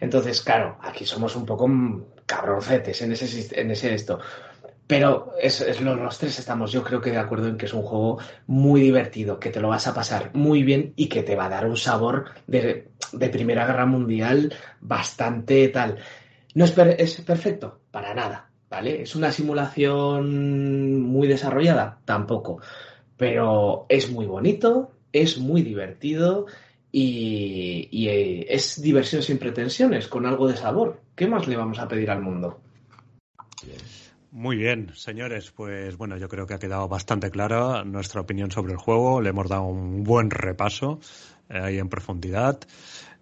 Entonces, 0.00 0.40
claro, 0.42 0.78
aquí 0.80 1.04
somos 1.04 1.34
un 1.36 1.44
poco 1.44 1.68
cabroncetes 2.24 3.02
en 3.02 3.12
ese, 3.12 3.60
en 3.60 3.70
ese 3.70 3.94
esto. 3.94 4.20
Pero 4.88 5.34
es, 5.40 5.60
es 5.60 5.80
lo- 5.82 5.94
los 5.94 6.18
tres 6.18 6.38
estamos, 6.38 6.72
yo 6.72 6.82
creo 6.82 7.00
que 7.00 7.10
de 7.10 7.18
acuerdo 7.18 7.46
en 7.48 7.58
que 7.58 7.66
es 7.66 7.74
un 7.74 7.82
juego 7.82 8.18
muy 8.46 8.80
divertido, 8.80 9.38
que 9.38 9.50
te 9.50 9.60
lo 9.60 9.68
vas 9.68 9.86
a 9.86 9.92
pasar 9.94 10.30
muy 10.34 10.62
bien 10.62 10.94
y 10.96 11.08
que 11.08 11.22
te 11.22 11.36
va 11.36 11.44
a 11.44 11.50
dar 11.50 11.66
un 11.66 11.76
sabor 11.76 12.30
de, 12.46 12.88
Primera 13.28 13.66
Guerra 13.66 13.84
Mundial 13.84 14.52
bastante 14.80 15.68
tal. 15.68 15.98
No 16.54 16.64
es, 16.64 16.72
per- 16.72 16.96
es 16.98 17.20
perfecto, 17.20 17.80
para 17.90 18.14
nada, 18.14 18.50
¿vale? 18.70 19.02
¿Es 19.02 19.14
una 19.14 19.30
simulación 19.30 21.02
muy 21.02 21.28
desarrollada? 21.28 22.00
Tampoco. 22.06 22.60
Pero 23.18 23.84
es 23.90 24.10
muy 24.10 24.24
bonito, 24.24 24.92
es 25.12 25.36
muy 25.36 25.60
divertido 25.62 26.46
y, 26.90 27.88
y, 27.90 28.08
eh, 28.08 28.46
es 28.48 28.80
diversión 28.80 29.22
sin 29.22 29.36
pretensiones, 29.38 30.08
con 30.08 30.24
algo 30.24 30.48
de 30.48 30.56
sabor. 30.56 31.02
¿Qué 31.14 31.26
más 31.26 31.46
le 31.46 31.56
vamos 31.58 31.78
a 31.78 31.88
pedir 31.88 32.10
al 32.10 32.22
mundo? 32.22 32.58
Muy 34.30 34.56
bien, 34.56 34.90
señores, 34.94 35.50
pues 35.52 35.96
bueno, 35.96 36.18
yo 36.18 36.28
creo 36.28 36.46
que 36.46 36.52
ha 36.52 36.58
quedado 36.58 36.86
bastante 36.86 37.30
clara 37.30 37.82
nuestra 37.84 38.20
opinión 38.20 38.50
sobre 38.50 38.72
el 38.72 38.78
juego. 38.78 39.22
Le 39.22 39.30
hemos 39.30 39.48
dado 39.48 39.62
un 39.62 40.04
buen 40.04 40.30
repaso 40.30 41.00
eh, 41.48 41.58
ahí 41.58 41.78
en 41.78 41.88
profundidad. 41.88 42.60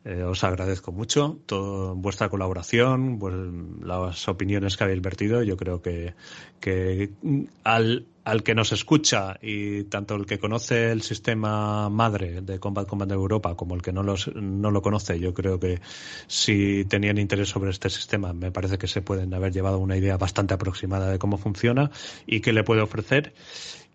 Eh, 0.05 0.24
os 0.24 0.42
agradezco 0.42 0.90
mucho 0.90 1.39
toda 1.47 1.92
vuestra 1.94 2.28
colaboración, 2.28 3.21
pues, 3.21 3.35
las 3.83 4.28
opiniones 4.28 4.76
que 4.76 4.85
habéis 4.85 5.01
vertido. 5.01 5.44
Yo 5.44 5.56
creo 5.56 5.81
que, 5.81 6.15
que 6.58 7.12
mm, 7.22 7.44
al, 7.62 8.06
al 8.26 8.42
que 8.42 8.57
nos 8.57 8.73
escucha 8.73 9.39
y 9.41 9.85
tanto 9.85 10.17
el 10.17 10.26
que 10.26 10.41
conoce 10.41 10.91
el 10.91 11.03
sistema 11.03 11.89
madre 11.89 12.41
de 12.42 12.59
Combat 12.59 12.89
Commander 12.89 13.17
Europa 13.17 13.55
como 13.55 13.76
el 13.76 13.83
que 13.83 13.92
no, 13.92 14.03
los, 14.03 14.35
no 14.35 14.73
lo 14.73 14.83
conoce, 14.83 15.21
yo 15.21 15.33
creo 15.33 15.60
que 15.60 15.81
si 16.26 16.85
tenían 16.87 17.19
interés 17.19 17.51
sobre 17.51 17.71
este 17.71 17.89
sistema, 17.89 18.33
me 18.33 18.51
parece 18.51 18.78
que 18.78 18.89
se 18.89 19.01
pueden 19.01 19.33
haber 19.33 19.53
llevado 19.53 19.78
una 19.78 19.97
idea 19.97 20.17
bastante 20.17 20.55
aproximada 20.55 21.09
de 21.09 21.21
cómo 21.21 21.39
funciona 21.39 21.92
y 22.26 22.41
qué 22.41 22.53
le 22.53 22.65
puede 22.65 22.81
ofrecer. 22.81 23.33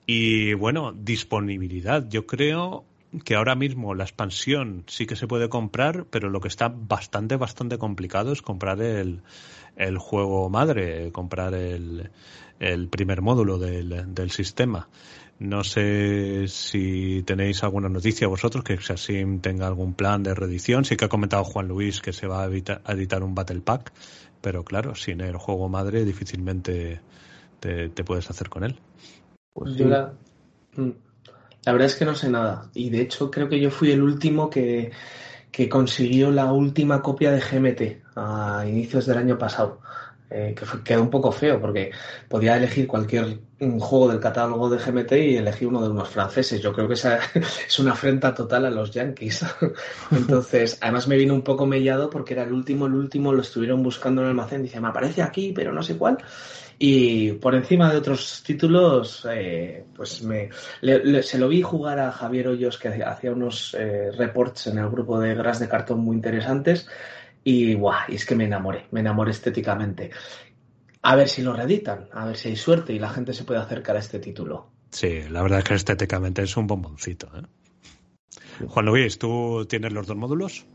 Y 0.06 0.54
bueno, 0.54 0.94
disponibilidad. 0.94 2.08
Yo 2.08 2.26
creo 2.26 2.86
que 3.26 3.36
ahora 3.36 3.56
mismo 3.56 3.96
la 3.96 4.06
expansión 4.06 4.86
sí 4.88 5.08
que 5.08 5.18
se 5.18 5.28
puede 5.28 5.50
comprar, 5.50 6.06
pero 6.10 6.30
lo 6.30 6.40
que 6.40 6.48
está 6.48 6.70
bastante, 6.74 7.36
bastante 7.36 7.78
complicado 7.78 8.32
es 8.32 8.42
comprar 8.42 8.82
el, 8.82 9.24
el 9.76 9.98
juego 9.98 10.50
madre, 10.50 11.12
comprar 11.12 11.54
el, 11.54 12.12
el 12.62 12.88
primer 12.88 13.22
módulo 13.22 13.58
del, 13.58 14.14
del 14.14 14.32
sistema. 14.32 14.88
No 15.40 15.64
sé 15.64 16.48
si 16.48 17.24
tenéis 17.24 17.64
alguna 17.64 17.90
noticia 17.90 18.28
vosotros 18.28 18.64
que 18.64 18.78
Xasim 18.78 19.42
tenga 19.42 19.66
algún 19.66 19.96
plan 19.96 20.22
de 20.22 20.36
reedición. 20.36 20.86
Sí 20.86 20.96
que 20.96 21.06
ha 21.06 21.10
comentado 21.10 21.44
Juan 21.44 21.68
Luis 21.68 22.00
que 22.00 22.14
se 22.14 22.28
va 22.28 22.44
a, 22.44 22.48
evita- 22.48 22.82
a 22.86 22.94
editar 22.94 23.24
un 23.24 23.34
Battle 23.34 23.62
Pack, 23.62 23.92
pero 24.42 24.64
claro, 24.64 24.94
sin 24.94 25.22
el 25.22 25.38
juego 25.38 25.68
madre 25.68 26.06
difícilmente 26.06 27.02
te, 27.60 27.90
te 27.90 28.04
puedes 28.04 28.30
hacer 28.30 28.50
con 28.50 28.64
él. 28.64 28.78
Pues 29.54 29.76
Yo 29.76 29.86
sí. 29.86 29.90
la, 29.90 30.14
mm, 30.78 30.90
la 31.66 31.72
verdad 31.72 31.88
es 31.88 31.96
que 31.96 32.06
no 32.06 32.14
sé 32.14 32.30
nada. 32.30 32.70
Y 32.76 32.92
de 32.92 33.02
hecho 33.02 33.32
creo 33.32 33.50
que 33.50 33.60
yo 33.60 33.72
fui 33.72 33.92
el 33.92 34.04
último 34.04 34.48
que, 34.52 34.92
que 35.52 35.68
consiguió 35.68 36.30
la 36.30 36.54
última 36.54 37.02
copia 37.02 37.32
de 37.32 37.42
GMT 37.42 38.04
a 38.16 38.64
inicios 38.68 39.08
del 39.08 39.18
año 39.18 39.40
pasado. 39.40 39.82
Eh, 40.34 40.56
que 40.56 40.66
quedó 40.82 41.02
un 41.02 41.10
poco 41.10 41.30
feo 41.30 41.60
porque 41.60 41.92
podía 42.30 42.56
elegir 42.56 42.88
cualquier 42.88 43.40
mm, 43.60 43.80
juego 43.80 44.08
del 44.08 44.22
catálogo 44.22 44.70
de 44.70 44.78
GMT 44.78 45.12
y 45.12 45.36
elegí 45.36 45.66
uno 45.66 45.82
de 45.82 45.90
unos 45.90 46.08
franceses. 46.08 46.62
Yo 46.62 46.72
creo 46.72 46.88
que 46.88 46.94
esa 46.94 47.20
es 47.68 47.80
una 47.80 47.92
afrenta 47.92 48.34
total 48.34 48.66
a 48.66 48.70
los 48.70 48.92
yankees. 48.92 49.46
Entonces, 50.12 50.78
además 50.80 51.10
me 51.10 51.18
vino 51.18 51.34
un 51.34 51.42
poco 51.42 51.66
mellado 51.66 52.10
porque 52.10 52.34
era 52.34 52.44
el 52.44 52.54
último, 52.54 52.86
el 52.86 52.94
último 52.94 53.34
lo 53.34 53.42
estuvieron 53.42 53.84
buscando 53.84 54.22
en 54.22 54.28
el 54.28 54.30
almacén. 54.30 54.64
Dice, 54.64 54.80
me 54.80 54.88
aparece 54.88 55.22
aquí, 55.22 55.52
pero 55.54 55.74
no 55.74 55.84
sé 55.84 55.98
cuál. 55.98 56.18
Y 56.80 57.34
por 57.34 57.54
encima 57.54 57.92
de 57.92 57.98
otros 57.98 58.42
títulos, 58.44 59.28
eh, 59.30 59.84
pues 59.94 60.24
me, 60.24 60.50
se 61.22 61.38
lo 61.38 61.48
vi 61.48 61.62
jugar 61.62 62.00
a 62.00 62.12
Javier 62.12 62.48
Hoyos, 62.48 62.80
que 62.80 62.88
hacía 62.88 63.34
unos 63.34 63.76
eh, 63.78 64.10
reports 64.18 64.68
en 64.68 64.80
el 64.80 64.90
grupo 64.90 65.20
de 65.20 65.36
Gras 65.36 65.60
de 65.60 65.68
Cartón 65.68 66.00
muy 66.00 66.16
interesantes. 66.16 66.88
Y 67.44 67.74
guau, 67.74 68.00
y 68.08 68.16
es 68.16 68.26
que 68.26 68.36
me 68.36 68.46
enamoré, 68.46 68.86
me 68.92 69.00
enamoré 69.00 69.32
estéticamente. 69.32 70.12
A 71.02 71.16
ver 71.16 71.28
si 71.28 71.42
lo 71.42 71.54
reeditan, 71.54 72.08
a 72.14 72.26
ver 72.26 72.38
si 72.38 72.50
hay 72.50 72.56
suerte 72.56 72.94
y 72.94 73.00
la 73.00 73.10
gente 73.10 73.34
se 73.34 73.44
puede 73.44 73.60
acercar 73.60 73.96
a 73.96 74.00
este 74.00 74.20
título. 74.20 74.68
Sí, 74.92 75.22
la 75.30 75.42
verdad 75.42 75.60
es 75.60 75.66
que 75.66 75.74
estéticamente 75.74 76.44
es 76.44 76.56
un 76.58 76.68
bomboncito. 76.68 77.28
¿eh? 77.36 77.42
Juan 78.68 78.86
Luis, 78.86 79.18
¿tú 79.18 79.66
tienes 79.68 79.92
los 79.94 80.06
dos 80.06 80.18
módulos? 80.18 80.66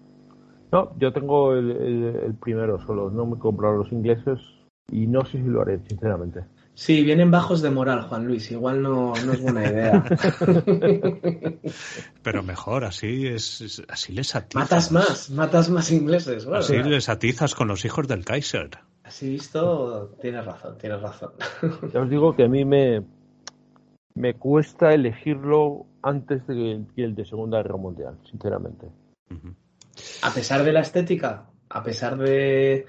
No, 0.72 0.98
yo 0.98 1.12
tengo 1.12 1.54
el, 1.54 1.70
el- 1.70 2.16
el 2.26 2.34
primero 2.34 2.84
solo, 2.84 3.10
no 3.10 3.26
me 3.26 3.36
he 3.36 3.38
comprado 3.38 3.76
los 3.76 3.92
ingleses 3.92 4.40
y 4.90 5.06
no 5.06 5.24
sé 5.24 5.38
si 5.38 5.44
lo 5.44 5.62
haré, 5.62 5.78
sinceramente. 5.86 6.40
Sí, 6.78 7.02
vienen 7.02 7.30
bajos 7.30 7.62
de 7.62 7.70
moral, 7.70 8.02
Juan 8.02 8.26
Luis, 8.26 8.50
igual 8.50 8.82
no, 8.82 9.14
no 9.24 9.32
es 9.32 9.40
buena 9.40 9.64
idea. 9.64 10.04
Pero 12.22 12.42
mejor, 12.42 12.84
así 12.84 13.26
es, 13.26 13.60
es- 13.62 13.82
así 13.88 14.12
les 14.12 14.34
atizas. 14.36 14.62
matas 14.62 14.92
más, 14.92 15.30
matas 15.30 15.70
más 15.70 15.90
ingleses. 15.90 16.44
Bueno, 16.44 16.60
Así 16.60 16.76
les 16.82 17.08
atizas 17.08 17.54
con 17.54 17.68
los 17.68 17.84
hijos 17.84 18.06
del 18.08 18.24
Kaiser. 18.26 18.70
así 19.04 19.28
visto, 19.30 20.14
tienes 20.20 20.44
razón, 20.44 20.76
tienes 20.78 21.00
razón. 21.00 21.32
Ya 21.94 22.00
os 22.00 22.10
digo 22.10 22.36
que 22.36 22.44
a 22.44 22.48
mí 22.48 22.64
me, 22.64 23.02
me 24.14 24.34
cuesta 24.34 24.92
elegirlo 24.92 25.86
antes 26.02 26.46
de 26.46 26.54
que 26.54 26.80
que 26.94 27.04
el 27.04 27.14
de 27.14 27.24
Segunda 27.24 27.58
Guerra 27.62 27.76
Mundial, 27.78 28.18
sinceramente. 28.30 28.86
A 30.22 30.30
pesar 30.30 30.62
de 30.62 30.72
la 30.72 30.80
estética, 30.80 31.46
a 31.70 31.82
pesar 31.82 32.18
de... 32.18 32.84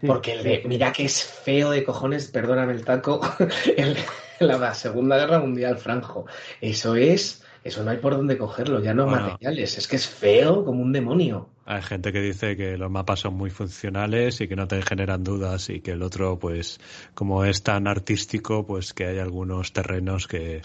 Sí, 0.00 0.06
Porque 0.06 0.32
el 0.32 0.42
de, 0.42 0.62
mira 0.66 0.92
que 0.92 1.04
es 1.04 1.22
feo 1.24 1.70
de 1.70 1.84
cojones, 1.84 2.28
perdóname 2.28 2.72
el 2.72 2.84
taco, 2.84 3.20
el, 3.76 3.96
la 4.40 4.74
Segunda 4.74 5.18
Guerra 5.18 5.40
Mundial, 5.40 5.76
Franjo. 5.78 6.26
Eso 6.60 6.96
es, 6.96 7.42
eso 7.64 7.84
no 7.84 7.90
hay 7.90 7.98
por 7.98 8.16
dónde 8.16 8.38
cogerlo, 8.38 8.80
ya 8.80 8.94
no 8.94 9.06
Bueno. 9.06 9.22
materiales, 9.28 9.76
es 9.76 9.86
que 9.86 9.96
es 9.96 10.08
feo 10.08 10.64
como 10.64 10.80
un 10.82 10.92
demonio. 10.92 11.50
Hay 11.66 11.82
gente 11.82 12.12
que 12.12 12.20
dice 12.20 12.56
que 12.56 12.76
los 12.78 12.90
mapas 12.90 13.20
son 13.20 13.34
muy 13.34 13.50
funcionales 13.50 14.40
y 14.40 14.48
que 14.48 14.56
no 14.56 14.66
te 14.66 14.82
generan 14.82 15.22
dudas 15.22 15.68
y 15.70 15.80
que 15.80 15.92
el 15.92 16.02
otro, 16.02 16.36
pues, 16.38 16.80
como 17.14 17.44
es 17.44 17.62
tan 17.62 17.86
artístico, 17.86 18.66
pues 18.66 18.92
que 18.92 19.04
hay 19.06 19.18
algunos 19.18 19.72
terrenos 19.72 20.26
que, 20.26 20.62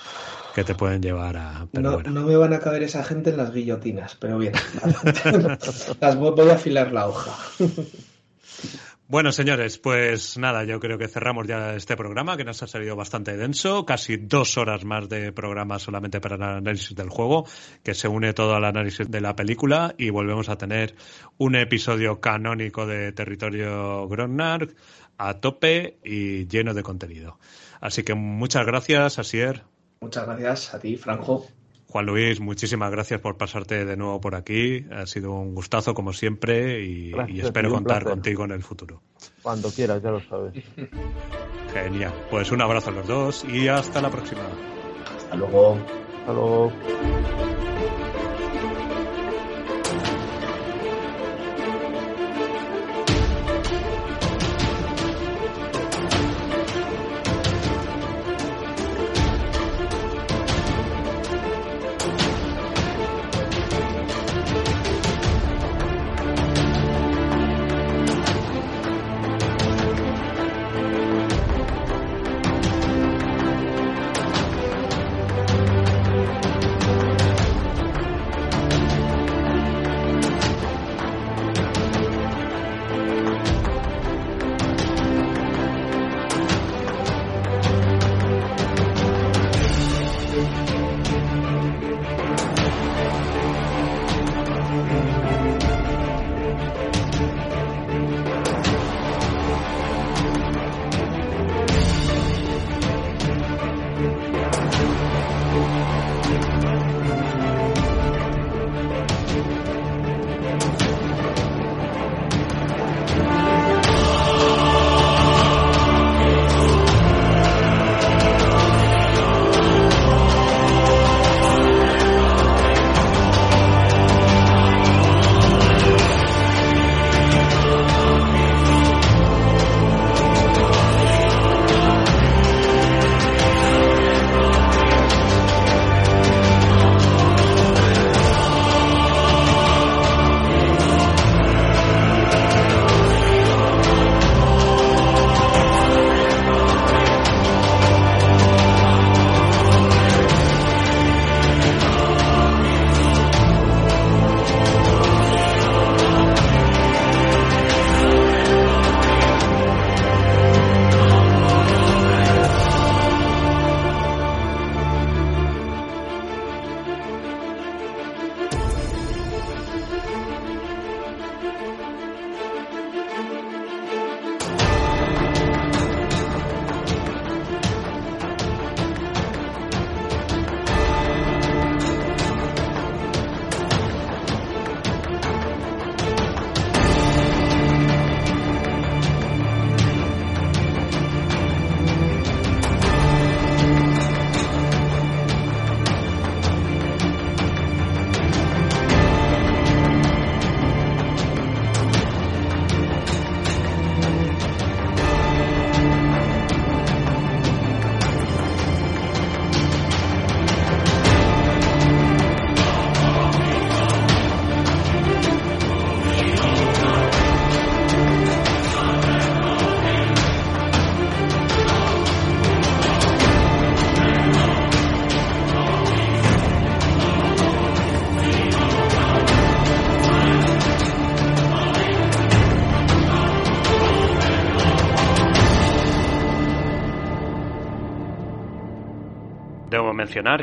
que 0.56 0.64
te 0.64 0.74
pueden 0.74 1.02
llevar 1.04 1.38
a... 1.38 1.68
Pero 1.72 1.84
No, 1.84 1.94
bueno. 1.96 2.10
no 2.10 2.22
me 2.26 2.36
van 2.38 2.54
a 2.54 2.60
caber 2.60 2.82
esa 2.84 3.04
gente 3.04 3.30
en 3.32 3.38
las 3.38 3.54
guillotinas, 3.54 4.16
pero 4.16 4.40
bien. 4.40 4.54
las 6.00 6.16
voy 6.16 6.50
a 6.50 6.54
afilar 6.54 6.92
la 6.92 7.08
hoja. 7.08 7.38
Bueno, 9.08 9.32
señores, 9.32 9.78
pues 9.78 10.36
nada, 10.40 10.64
yo 10.64 10.80
creo 10.80 10.98
que 10.98 11.08
cerramos 11.08 11.46
ya 11.46 11.76
este 11.76 11.96
programa, 11.96 12.38
que 12.38 12.44
nos 12.44 12.64
ha 12.64 12.68
salido 12.68 12.96
bastante 12.96 13.38
denso, 13.38 13.86
casi 13.86 14.18
dos 14.18 14.58
horas 14.58 14.84
más 14.84 15.08
de 15.10 15.32
programa 15.32 15.78
solamente 15.78 16.20
para 16.20 16.38
el 16.38 16.42
análisis 16.42 16.96
del 16.96 17.10
juego, 17.10 17.46
que 17.84 17.94
se 17.94 18.08
une 18.08 18.34
todo 18.34 18.56
al 18.56 18.66
análisis 18.66 19.12
de 19.12 19.22
la 19.22 19.36
película 19.36 19.94
y 20.00 20.10
volvemos 20.10 20.50
a 20.50 20.58
tener 20.58 20.96
un 21.38 21.56
episodio 21.56 22.20
canónico 22.20 22.88
de 22.88 23.12
Territorio 23.12 24.08
Gronnark 24.08 24.76
a 25.20 25.36
tope 25.36 26.00
y 26.04 26.48
lleno 26.48 26.74
de 26.74 26.82
contenido. 26.82 27.38
Así 27.82 28.02
que 28.02 28.16
muchas 28.16 28.66
gracias, 28.66 29.20
Asier. 29.20 29.66
Muchas 30.02 30.26
gracias 30.26 30.74
a 30.74 30.80
ti, 30.80 30.98
Franjo. 30.98 31.46
Juan 31.96 32.08
Luis, 32.08 32.42
muchísimas 32.42 32.92
gracias 32.92 33.22
por 33.22 33.38
pasarte 33.38 33.86
de 33.86 33.96
nuevo 33.96 34.20
por 34.20 34.36
aquí. 34.36 34.86
Ha 34.92 35.06
sido 35.06 35.32
un 35.32 35.56
gustazo 35.56 35.94
como 35.94 36.12
siempre 36.12 36.82
y, 36.82 37.12
Gracias 37.12 37.38
y 37.38 37.40
a 37.40 37.44
espero 37.46 37.70
contar 37.70 38.00
placer. 38.00 38.10
contigo 38.10 38.44
en 38.44 38.52
el 38.52 38.64
futuro. 38.64 39.02
Cuando 39.42 39.72
quieras, 39.72 40.04
ya 40.04 40.12
lo 40.12 40.20
sabes. 40.20 40.62
Genial. 41.74 42.14
Pues 42.30 42.52
un 42.52 42.62
abrazo 42.62 42.90
a 42.90 42.94
los 42.96 43.08
dos 43.08 43.46
y 43.46 43.70
hasta 43.70 44.02
la 44.02 44.10
próxima. 44.10 44.42
Hasta 45.16 45.38
luego. 45.38 45.78
Hasta 46.20 46.34
luego. 46.34 46.74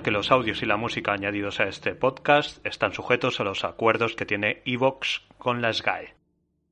Que 0.02 0.10
los 0.10 0.30
audios 0.30 0.62
y 0.62 0.66
la 0.66 0.76
música 0.76 1.14
añadidos 1.14 1.58
a 1.58 1.64
este 1.64 1.94
podcast 1.94 2.64
están 2.66 2.92
sujetos 2.92 3.40
a 3.40 3.44
los 3.44 3.64
acuerdos 3.64 4.14
que 4.14 4.26
tiene 4.26 4.60
Evox 4.66 5.22
con 5.38 5.62
la 5.62 5.72
SGAE. 5.72 6.21